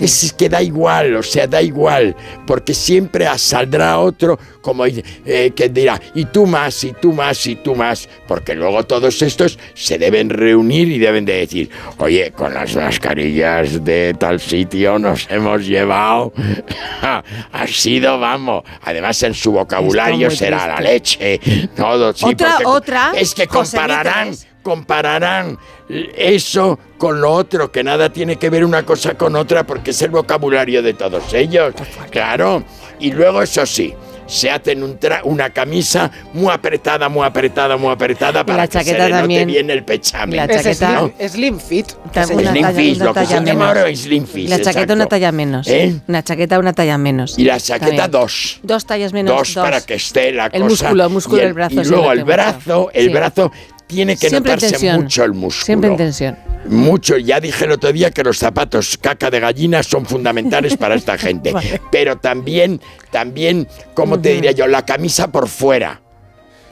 Es 0.00 0.32
que 0.32 0.48
da 0.48 0.62
igual, 0.62 1.16
o 1.16 1.22
sea, 1.22 1.46
da 1.46 1.62
igual, 1.62 2.14
porque 2.46 2.74
siempre 2.74 3.26
saldrá 3.38 3.98
otro 3.98 4.38
como 4.60 4.84
eh, 4.86 5.52
que 5.54 5.68
dirá, 5.68 6.00
y 6.14 6.24
tú 6.26 6.44
más, 6.46 6.82
y 6.84 6.92
tú 6.92 7.12
más, 7.12 7.46
y 7.46 7.54
tú 7.56 7.74
más, 7.76 8.08
porque 8.26 8.54
luego 8.54 8.82
todos 8.84 9.22
estos 9.22 9.58
se 9.74 9.96
deben 9.98 10.28
reunir 10.28 10.88
y 10.88 10.98
deben 10.98 11.24
de 11.24 11.34
decir, 11.34 11.70
oye, 11.98 12.32
con 12.32 12.52
las 12.52 12.74
mascarillas 12.74 13.84
de 13.84 14.14
tal 14.18 14.40
sitio 14.40 14.98
nos 14.98 15.28
hemos 15.30 15.64
llevado, 15.66 16.32
ha 17.02 17.66
sido, 17.68 18.18
vamos, 18.18 18.64
además 18.82 19.22
en 19.22 19.34
su 19.34 19.52
vocabulario 19.52 20.30
será 20.30 20.66
la 20.66 20.80
leche, 20.80 21.40
todo, 21.76 22.12
sí, 22.12 22.24
Otra- 22.26 22.58
otra, 22.64 23.12
es 23.16 23.34
que 23.34 23.46
compararán. 23.46 24.34
Compararán 24.66 25.56
eso 25.88 26.78
con 26.98 27.20
lo 27.20 27.32
otro, 27.32 27.70
que 27.70 27.84
nada 27.84 28.10
tiene 28.12 28.36
que 28.36 28.50
ver 28.50 28.64
una 28.64 28.82
cosa 28.84 29.14
con 29.14 29.36
otra 29.36 29.64
porque 29.64 29.92
es 29.92 30.02
el 30.02 30.10
vocabulario 30.10 30.82
de 30.82 30.94
todos 30.94 31.32
ellos. 31.34 31.72
Claro. 32.10 32.64
Y 32.98 33.12
luego, 33.12 33.42
eso 33.42 33.64
sí, 33.64 33.94
se 34.26 34.50
hacen 34.50 34.82
un 34.82 34.98
tra- 34.98 35.20
una 35.22 35.50
camisa 35.50 36.10
muy 36.32 36.50
apretada, 36.52 37.08
muy 37.08 37.24
apretada, 37.24 37.76
muy 37.76 37.90
apretada 37.92 38.44
para 38.44 38.62
la 38.64 38.66
que 38.68 38.82
se 38.82 38.92
le 38.94 38.98
note 38.98 39.10
también. 39.12 39.46
bien 39.46 39.70
el 39.70 39.84
pechame. 39.84 40.34
La 40.36 40.48
chaqueta- 40.48 41.10
slim, 41.28 41.28
slim 41.28 41.60
fit. 41.60 41.86
Slim 42.12 42.38
talla- 42.40 42.72
fit, 42.72 42.98
lo 42.98 43.14
que 43.14 43.26
se 43.26 43.34
llama 43.34 43.44
menos. 43.44 43.62
ahora 43.68 43.88
es 43.88 44.00
slim 44.00 44.26
fit, 44.26 44.48
la 44.48 44.56
chaqueta 44.56 44.70
exacto. 44.70 44.94
una 44.94 45.06
talla 45.06 45.30
menos. 45.32 45.68
¿Eh? 45.68 45.94
Una 46.08 46.22
chaqueta 46.24 46.58
una 46.58 46.72
talla 46.72 46.98
menos. 46.98 47.38
Y 47.38 47.44
la 47.44 47.60
chaqueta 47.60 47.86
También. 47.86 48.10
dos. 48.10 48.58
Dos 48.64 48.84
tallas 48.86 49.12
menos. 49.12 49.36
Dos, 49.36 49.54
para 49.54 49.80
que 49.82 49.94
esté 49.94 50.32
la 50.32 50.46
El 50.46 50.62
cosa. 50.62 50.68
músculo, 50.88 51.04
el 51.04 51.10
músculo 51.10 51.42
y 51.42 51.44
del 51.44 51.54
brazo 51.54 51.82
Y 51.82 51.84
luego 51.84 52.10
el 52.12 52.24
brazo, 52.24 52.90
el 52.94 53.06
Sí. 53.06 53.12
brazo 53.12 53.52
tiene 53.86 54.16
que 54.16 54.28
Siempre 54.28 54.54
notarse 54.54 54.92
mucho 54.92 55.24
el 55.24 55.32
músculo. 55.32 55.64
Siempre 55.64 55.90
en 55.90 55.96
tensión. 55.96 56.36
Mucho, 56.68 57.16
ya 57.16 57.40
dije 57.40 57.64
el 57.64 57.72
otro 57.72 57.92
día 57.92 58.10
que 58.10 58.24
los 58.24 58.38
zapatos 58.38 58.98
caca 59.00 59.30
de 59.30 59.40
gallina 59.40 59.82
son 59.82 60.04
fundamentales 60.04 60.76
para 60.76 60.94
esta 60.94 61.16
gente. 61.18 61.54
Pero 61.90 62.16
también, 62.18 62.80
también, 63.10 63.68
¿cómo 63.94 64.20
te 64.20 64.30
diría 64.30 64.52
yo? 64.52 64.66
La 64.66 64.84
camisa 64.84 65.30
por 65.30 65.48
fuera. 65.48 66.00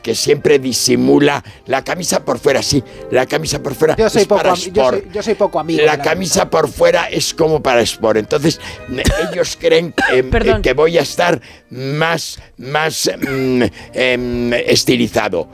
Que 0.04 0.14
siempre 0.14 0.58
disimula 0.58 1.42
la 1.66 1.82
camisa 1.82 2.22
por 2.26 2.38
fuera, 2.38 2.62
sí, 2.62 2.84
la 3.10 3.24
camisa 3.24 3.62
por 3.62 3.74
fuera 3.74 3.96
Yo 3.96 4.10
soy, 4.10 4.22
es 4.22 4.28
poco, 4.28 4.42
para 4.42 4.54
yo, 4.54 4.60
sport. 4.66 5.02
soy, 5.02 5.12
yo 5.14 5.22
soy 5.22 5.34
poco 5.34 5.58
amigo. 5.58 5.82
La 5.82 5.98
camisa 5.98 6.50
por 6.50 6.68
fuera 6.68 7.08
es 7.08 7.32
como 7.32 7.62
para 7.62 7.80
sport. 7.80 8.18
Entonces, 8.18 8.60
ellos 9.32 9.56
creen 9.58 9.94
eh, 10.12 10.22
eh, 10.30 10.54
que 10.62 10.74
voy 10.74 10.98
a 10.98 11.00
estar 11.00 11.40
más, 11.70 12.38
más 12.58 13.10
mm, 13.18 13.62
em, 13.94 14.52
estilizado. 14.52 15.48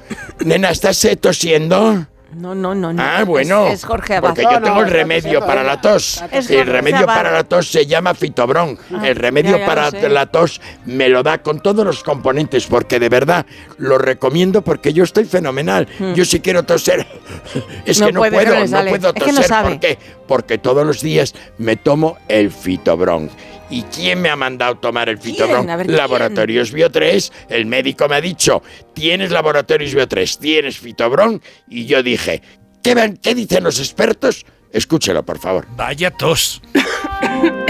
Nena, 0.45 0.71
¿estás 0.71 1.05
eh, 1.05 1.15
tosiendo? 1.15 2.09
No, 2.35 2.55
no, 2.55 2.75
no. 2.75 2.93
no. 2.93 3.03
Ah, 3.03 3.25
bueno. 3.25 3.67
Es, 3.67 3.75
es 3.75 3.85
Jorge 3.85 4.17
Abad. 4.17 4.31
Porque 4.31 4.43
yo 4.43 4.61
tengo 4.63 4.83
el 4.83 4.91
remedio 4.91 5.41
para 5.45 5.63
la 5.63 5.81
tos. 5.81 6.23
El 6.49 6.67
remedio 6.67 7.07
para 7.07 7.31
la 7.33 7.45
tos 7.45 7.69
se 7.69 7.87
llama 7.87 8.15
fitobrón. 8.15 8.79
Ah, 8.95 9.09
el 9.09 9.17
remedio 9.17 9.53
ya, 9.53 9.59
ya 9.59 9.63
lo 9.65 9.67
para 9.67 9.91
sé. 9.91 10.09
la 10.09 10.27
tos 10.27 10.61
me 10.87 11.09
lo 11.09 11.23
da 11.23 11.39
con 11.43 11.61
todos 11.61 11.85
los 11.85 12.03
componentes 12.05 12.67
porque 12.67 13.01
de 13.01 13.09
verdad 13.09 13.47
lo 13.79 13.99
recomiendo 13.99 14.63
porque 14.63 14.93
yo 14.93 15.05
estoy 15.05 15.25
fenomenal. 15.25 15.89
Yo 16.15 16.25
si 16.25 16.41
quiero 16.41 16.63
toser 16.63 17.07
es 17.85 17.99
Hmm. 17.99 18.03
No 18.03 18.07
que 18.07 18.13
no 18.13 18.21
puede, 18.21 18.31
que 18.39 18.45
no 18.45 18.51
puedo, 18.53 18.85
no, 18.85 18.91
puedo 18.91 19.09
Es 19.09 19.15
que 19.15 19.21
toser. 19.21 19.35
no 19.35 19.43
sabe. 19.43 19.71
¿Por 19.71 19.81
qué? 19.81 19.99
Porque 20.29 20.59
todos 20.59 20.87
los 20.87 21.01
días 21.03 21.35
me 21.59 21.77
tomo 21.77 22.17
el 22.29 22.51
fitobrón. 22.51 23.31
¿Y 23.71 23.83
quién 23.85 24.21
me 24.21 24.29
ha 24.29 24.37
mandado 24.37 24.79
tomar 24.79 25.09
el 25.09 25.19
fitobrón? 25.19 25.71
A 25.71 25.77
ver, 25.77 25.87
¿quién? 25.87 25.97
Laboratorios 25.97 26.73
Bio 26.73 26.91
3. 26.91 27.33
El 27.49 27.67
médico 27.67 28.09
me 28.09 28.17
ha 28.17 28.21
dicho, 28.21 28.63
tienes 28.95 29.31
Laboratorios 29.31 29.95
Bio 29.95 30.09
3, 30.09 30.39
tienes 30.39 30.79
fitobrón. 30.79 31.41
Y 31.69 31.87
yo 31.87 32.03
dije, 32.03 32.43
¿qué, 32.83 32.95
ven- 32.95 33.17
qué 33.17 33.35
dicen 33.35 33.63
los 33.63 33.79
expertos? 33.79 34.45
Escúchelo, 34.73 35.25
por 35.25 35.39
favor. 35.39 35.67
Vaya 35.77 36.11
tos. 36.11 36.61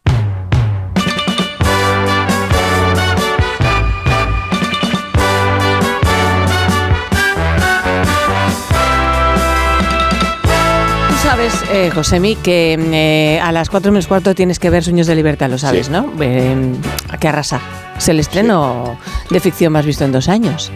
Sabes, 11.49 11.69
eh, 11.73 11.89
Josemi, 11.93 12.35
que 12.35 12.73
eh, 12.73 13.39
a 13.41 13.51
las 13.51 13.69
4 13.69 13.91
menos 13.91 14.07
cuarto 14.07 14.35
tienes 14.35 14.59
que 14.59 14.69
ver 14.69 14.83
Sueños 14.83 15.07
de 15.07 15.15
Libertad, 15.15 15.49
lo 15.49 15.57
sabes, 15.57 15.87
Sí. 15.87 15.91
¿no? 15.91 16.11
Eh, 16.21 16.75
que 17.19 17.27
arrasa. 17.27 17.59
Es 18.01 18.09
el 18.09 18.19
estreno 18.19 18.97
de 19.29 19.39
ficción 19.39 19.71
más 19.73 19.85
visto 19.85 20.03
en 20.03 20.11
dos 20.11 20.27
años. 20.27 20.71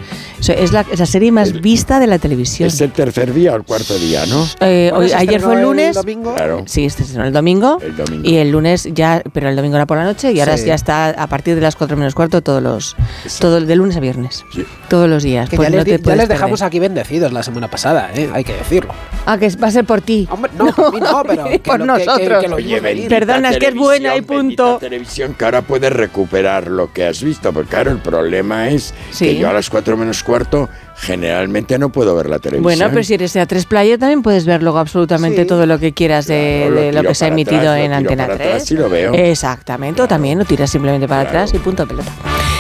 Es 0.47 0.71
la, 0.71 0.85
es 0.91 0.99
la 0.99 1.07
serie 1.07 1.31
más 1.31 1.59
vista 1.59 1.99
de 1.99 2.05
la 2.05 2.19
televisión. 2.19 2.67
Es 2.67 2.79
el 2.81 2.91
tercer 2.91 3.33
día 3.33 3.53
o 3.53 3.55
el 3.55 3.63
cuarto 3.63 3.97
día, 3.97 4.27
¿no? 4.27 4.45
Eh, 4.59 4.89
¿Cuándo 4.91 5.05
hoy- 5.05 5.09
se 5.09 5.15
ayer 5.15 5.41
fue 5.41 5.55
el 5.55 5.61
lunes. 5.63 5.95
domingo? 5.95 6.35
Claro. 6.35 6.61
Sí, 6.67 6.85
este 6.85 7.01
estrenó 7.01 7.25
el 7.25 7.33
domingo. 7.33 7.79
El 7.81 7.97
domingo. 7.97 8.29
Y 8.29 8.35
el 8.37 8.51
lunes 8.51 8.87
ya, 8.93 9.23
pero 9.33 9.49
el 9.49 9.55
domingo 9.55 9.75
era 9.75 9.87
por 9.87 9.97
la 9.97 10.03
noche 10.03 10.33
y 10.33 10.39
ahora 10.39 10.55
Sí. 10.55 10.65
ya 10.67 10.75
está 10.75 11.09
a 11.09 11.25
partir 11.27 11.55
de 11.55 11.61
las 11.61 11.75
4 11.75 11.97
menos 11.97 12.13
cuarto 12.13 12.43
todos 12.43 12.61
los, 12.61 12.95
todo, 13.39 13.59
de 13.59 13.75
lunes 13.75 13.97
a 13.97 14.01
viernes. 14.01 14.45
Sí. 14.53 14.63
Todos 14.87 15.09
los 15.09 15.23
días. 15.23 15.49
Que 15.49 15.55
Pues 15.55 15.67
ya 15.71 15.77
no 15.77 15.83
les, 15.83 16.01
ya 16.03 16.15
les 16.15 16.29
dejamos 16.29 16.59
perder. 16.59 16.67
aquí 16.67 16.79
bendecidos 16.79 17.33
la 17.33 17.41
semana 17.41 17.67
pasada, 17.71 18.11
¿eh? 18.13 18.29
hay 18.31 18.43
que 18.43 18.53
decirlo. 18.53 18.93
Ah, 19.25 19.39
que 19.39 19.49
va 19.55 19.69
a 19.69 19.71
ser 19.71 19.85
por 19.85 20.01
ti. 20.01 20.27
Hombre, 20.29 20.51
no, 20.55 20.67
por 20.71 20.93
mí 20.93 20.99
no, 20.99 21.23
pero 21.27 21.45
que 21.49 21.59
por 21.59 21.79
lo- 21.79 21.95
que- 21.95 22.01
que- 22.01 22.05
nosotros. 22.05 22.43
que 22.43 22.47
lo 22.49 22.55
Oye, 22.57 23.07
Perdona, 23.09 23.49
es 23.49 23.57
que 23.57 23.67
es 23.69 23.75
buena 23.75 24.15
y 24.15 24.21
punto. 24.21 24.77
televisión 24.77 25.33
que 25.33 25.43
ahora 25.45 25.63
puedes 25.63 25.91
recuperar 25.91 26.67
lo 26.67 26.93
que 26.93 27.07
has 27.17 27.23
visto, 27.23 27.51
porque 27.53 27.69
claro, 27.69 27.91
el 27.91 27.99
problema 27.99 28.69
es 28.69 28.93
Sí. 29.11 29.25
que 29.25 29.37
yo 29.37 29.49
a 29.49 29.53
las 29.53 29.69
4 29.69 29.95
menos 29.97 30.23
cuarto 30.23 30.69
generalmente 30.97 31.77
no 31.77 31.89
puedo 31.89 32.15
ver 32.15 32.29
la 32.29 32.39
televisión. 32.39 32.63
Bueno, 32.63 32.87
pero 32.89 33.03
si 33.03 33.13
eres 33.15 33.33
de 33.33 33.41
A3 33.41 33.65
Playa 33.65 33.97
también 33.97 34.21
puedes 34.21 34.45
ver 34.45 34.63
luego 34.63 34.79
absolutamente 34.79 35.41
Sí. 35.41 35.47
todo 35.47 35.65
lo 35.65 35.79
que 35.79 35.93
quieras 35.93 36.27
de, 36.27 36.61
Claro, 36.67 36.75
lo 36.75 36.81
de 36.81 36.91
lo 36.93 36.99
tiro 37.01 37.09
que 37.09 37.15
se 37.15 37.25
ha 37.25 37.27
emitido 37.29 37.59
atrás, 37.71 37.79
en 37.79 37.93
Antena 37.93 38.25
para 38.25 38.37
3. 38.37 38.47
atrás 38.49 38.71
y 38.71 38.75
lo 38.75 38.89
veo. 38.89 39.13
Exactamente, 39.13 40.01
o 40.01 40.07
también 40.07 40.39
lo 40.39 40.45
tiras 40.45 40.69
simplemente 40.69 41.07
para 41.07 41.23
Claro. 41.23 41.39
atrás 41.39 41.53
y 41.53 41.59
punto 41.59 41.85
pelota. 41.87 42.11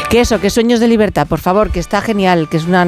Que 0.09 0.21
eso, 0.21 0.39
que 0.39 0.49
sueños 0.49 0.79
de 0.79 0.87
libertad, 0.87 1.25
por 1.27 1.39
favor, 1.39 1.71
que 1.71 1.79
está 1.79 1.99
genial, 2.01 2.47
que 2.49 2.57
es 2.57 2.65
una... 2.65 2.85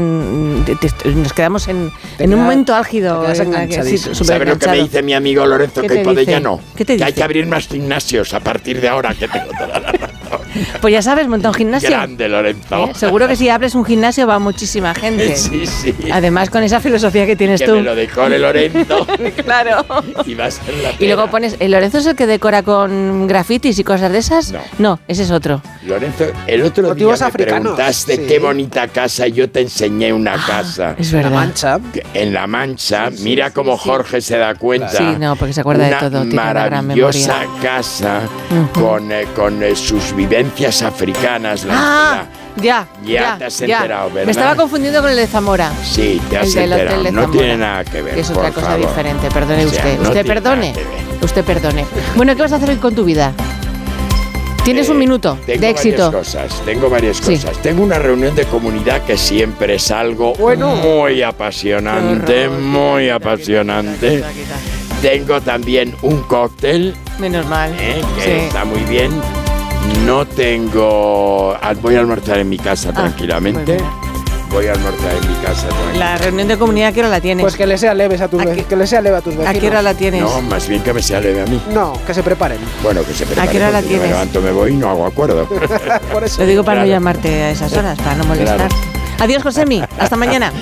te- 0.66 0.76
te- 0.76 1.10
Nos 1.10 1.34
quedamos 1.34 1.68
en, 1.68 1.92
en 2.20 2.34
un 2.34 2.42
momento 2.42 2.76
álgido. 2.76 3.26
sí, 3.34 3.98
¿Sabes 3.98 4.48
lo 4.48 4.60
que 4.60 4.68
me 4.68 4.78
dice 4.84 5.02
mi 5.02 5.14
amigo 5.14 5.46
Lorenzo 5.46 5.82
¿Qué 5.82 5.88
que 5.88 6.04
dice? 6.04 6.26
ya 6.26 6.40
no? 6.40 6.60
¿Qué 6.76 6.86
te 6.86 6.96
Que 6.98 7.04
hay 7.04 7.14
que 7.14 7.24
abrir 7.24 7.46
más 7.48 7.68
gimnasios 7.68 8.34
a 8.34 8.40
partir 8.40 8.80
de 8.80 8.88
ahora 8.90 9.14
que 9.16 9.28
tengo 9.28 9.48
toda 9.58 9.80
la 9.80 9.92
razón. 9.92 10.47
Pues 10.82 10.94
ya 10.94 11.02
sabes, 11.02 11.28
monta 11.28 11.50
un 11.50 11.54
gimnasio. 11.54 11.90
Grande, 11.90 12.28
Lorenzo. 12.30 12.88
¿Eh? 12.88 12.92
Seguro 12.96 13.28
que 13.28 13.36
si 13.36 13.50
abres 13.50 13.76
un 13.76 13.86
gimnasio 13.86 14.28
va 14.28 14.40
muchísima 14.40 14.94
gente. 14.94 15.36
Sí, 15.48 15.66
sí. 15.66 15.96
Además, 16.12 16.50
con 16.50 16.64
esa 16.64 16.80
filosofía 16.80 17.26
que 17.26 17.36
tienes 17.36 17.62
Que 17.62 17.68
tú. 17.68 17.76
me 17.76 17.82
lo 17.82 17.96
decore 17.96 18.38
Lorenzo. 18.40 19.06
claro. 19.46 19.86
Y 20.26 20.34
va 20.34 20.46
a 20.46 20.52
ser 20.52 20.74
la 20.78 20.92
Y 21.00 21.06
luego 21.06 21.28
pones, 21.30 21.56
¿el 21.60 21.72
Lorenzo 21.72 22.00
es 22.00 22.06
el 22.08 22.16
que 22.16 22.28
decora 22.28 22.64
con 22.64 23.28
grafitis 23.28 23.78
y 23.80 23.84
cosas 23.84 24.12
de 24.12 24.18
esas? 24.18 24.54
No. 24.78 25.00
ese 25.08 25.24
es 25.24 25.32
otro. 25.32 25.62
Lorenzo, 25.86 26.26
el 26.48 26.64
otro 26.64 26.94
día 26.94 27.08
me 27.08 27.14
africanos, 27.14 27.62
preguntaste 27.62 28.16
sí. 28.18 28.24
qué 28.28 28.40
bonita 28.40 28.88
casa 28.90 29.28
y 29.28 29.34
yo 29.34 29.50
te 29.50 29.62
enseñé 29.62 30.12
una 30.12 30.34
casa. 30.34 30.90
Ah, 30.90 30.96
es 30.98 31.12
verdad. 31.12 31.32
La 31.32 31.36
Mancha. 31.38 31.80
En 32.14 32.34
La 32.34 32.48
Mancha, 32.48 33.10
mira 33.22 33.52
cómo 33.52 33.78
Jorge 33.78 34.20
se 34.22 34.38
da 34.38 34.56
cuenta. 34.56 34.90
Sí, 34.90 35.04
no, 35.20 35.36
porque 35.36 35.54
se 35.54 35.62
acuerda 35.62 35.86
de 35.86 35.96
todo, 35.96 36.22
tiene 36.24 36.34
una 36.34 36.54
gran 36.54 36.88
maravillosa 36.88 37.40
memoria. 37.40 37.62
casa 37.62 38.22
con, 38.74 39.12
eh, 39.12 39.28
con 39.36 39.62
eh, 39.64 39.76
sus 39.76 40.16
vivencias 40.16 40.47
africanas. 40.84 41.64
la- 41.66 41.74
Ah, 41.78 42.24
ya. 42.56 42.88
Ya 43.06 43.38
te 43.38 43.46
has 43.46 43.62
enterado, 43.62 44.10
¿verdad? 44.10 44.26
Me 44.26 44.32
estaba 44.32 44.56
confundiendo 44.56 45.02
con 45.02 45.10
el 45.12 45.18
de 45.18 45.28
Zamora. 45.28 45.72
sí, 45.84 46.22
te 46.30 46.38
has 46.38 46.56
el 46.56 46.72
enterado. 46.72 47.04
de 47.04 47.12
No 47.12 47.30
tiene 47.30 47.58
nada 47.58 47.84
que 47.84 48.02
ver. 48.02 48.16
Que 48.16 48.22
es 48.22 48.28
por 48.30 48.38
otra 48.40 48.52
cosa 48.52 48.68
favor. 48.68 48.88
diferente, 48.88 49.30
perdone 49.32 49.66
O 49.66 49.70
sea, 49.70 49.78
usted. 49.80 50.00
no 50.00 50.10
usted 50.10 50.26
perdone. 50.26 50.74
Usted 51.22 51.44
perdone. 51.44 51.86
Bueno, 52.16 52.36
¿qué 52.36 52.42
vas 52.42 52.52
a 52.54 52.56
hacer 52.58 52.70
hoy 52.70 52.76
con 52.78 52.94
tu 52.96 53.04
vida? 53.04 53.34
Tienes 54.64 54.90
un 54.90 54.98
minuto 54.98 55.38
Tengo 55.46 55.62
de 55.62 55.70
éxito. 55.70 56.12
varias 56.12 56.26
cosas, 56.28 56.62
tengo 56.66 56.90
varias 56.90 57.18
Sí. 57.18 57.36
cosas. 57.38 57.58
Tengo 57.62 57.84
una 57.84 58.00
reunión 58.00 58.36
de 58.36 58.44
comunidad 58.46 59.02
que 59.04 59.18
siempre 59.18 59.76
es 59.76 59.92
algo 59.92 60.34
muy 60.36 61.22
apasionante, 61.24 62.50
muy 62.50 63.10
apasionante. 63.10 64.24
Tengo 65.02 65.40
también 65.42 65.96
un 66.02 66.22
cóctel 66.24 66.96
Menos 67.18 67.46
mal. 67.46 67.72
eh, 67.80 68.02
que 68.18 68.24
Sí. 68.24 68.30
está 68.48 68.66
muy 68.66 68.82
bien. 68.82 69.12
No 70.06 70.26
tengo... 70.26 71.56
Voy 71.82 71.96
a 71.96 72.00
almorzar 72.00 72.40
en 72.40 72.50
mi 72.50 72.58
casa 72.58 72.90
Ah, 72.90 72.94
tranquilamente. 72.94 73.78
Voy 74.50 74.68
a 74.68 74.72
almorzar 74.74 75.12
en 75.22 75.28
mi 75.30 75.36
casa 75.36 75.68
tranquilamente. 75.68 76.00
La 76.00 76.18
reunión 76.18 76.48
de 76.48 76.58
comunidad, 76.58 76.90
¿a 76.90 76.92
qué 76.94 77.00
hora 77.02 77.10
la 77.10 77.20
tienes? 77.20 77.44
Pues 77.44 77.56
que 77.58 77.68
le 77.68 77.78
sea 77.78 77.94
leves 77.94 78.22
a 78.22 78.28
tus 78.30 78.44
ve- 78.44 78.64
que 78.68 78.76
le 78.78 78.88
sea 78.88 79.02
leve 79.02 79.18
a 79.18 79.22
tus 79.22 79.36
vecinos. 79.36 79.56
¿A 79.58 79.60
qué 79.60 79.68
hora 79.68 79.82
la 79.82 79.94
tienes? 79.94 80.22
No, 80.22 80.42
más 80.44 80.68
bien 80.68 80.82
que 80.82 80.94
me 80.94 81.02
sea 81.02 81.20
leve 81.20 81.42
a 81.42 81.46
mí. 81.46 81.62
No, 81.74 81.94
que 82.06 82.14
se 82.14 82.24
preparen. 82.24 82.60
Bueno, 82.82 83.04
que 83.04 83.14
se 83.14 83.26
prepare. 83.26 83.50
qué 83.50 83.58
hora 83.58 83.72
la 83.72 83.80
porque 83.80 83.94
yo 83.96 84.00
tienes? 84.00 84.08
Me 84.10 84.14
levanto, 84.14 84.42
me 84.42 84.52
voy 84.52 84.72
y 84.72 84.76
no 84.76 84.90
hago 84.90 85.06
acuerdo. 85.06 85.46
Por 86.14 86.24
eso. 86.24 86.42
Lo 86.42 86.48
digo 86.48 86.64
para 86.64 86.78
Claro. 86.78 86.88
no 86.88 86.94
llamarte 86.94 87.44
a 87.44 87.50
esas 87.52 87.74
horas, 87.74 87.98
para 87.98 88.16
no 88.16 88.24
molestar. 88.24 88.58
Claro. 88.58 88.76
Adiós, 89.20 89.44
Josemi. 89.44 89.84
Hasta 90.00 90.16
mañana. 90.16 90.54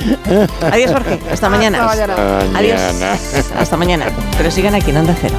Adiós, 0.72 0.92
Jorge. 0.92 1.19
Hasta 1.32 1.50
mañana. 1.50 1.85
Hasta 1.85 2.40
Adiós. 2.58 2.80
mañana. 2.82 3.18
Hasta 3.60 3.78
mañana. 3.78 4.06
Pero 4.38 4.50
sigan 4.50 4.74
aquí 4.76 4.90
en 4.92 4.98
Onda 4.98 5.16
Cero. 5.22 5.35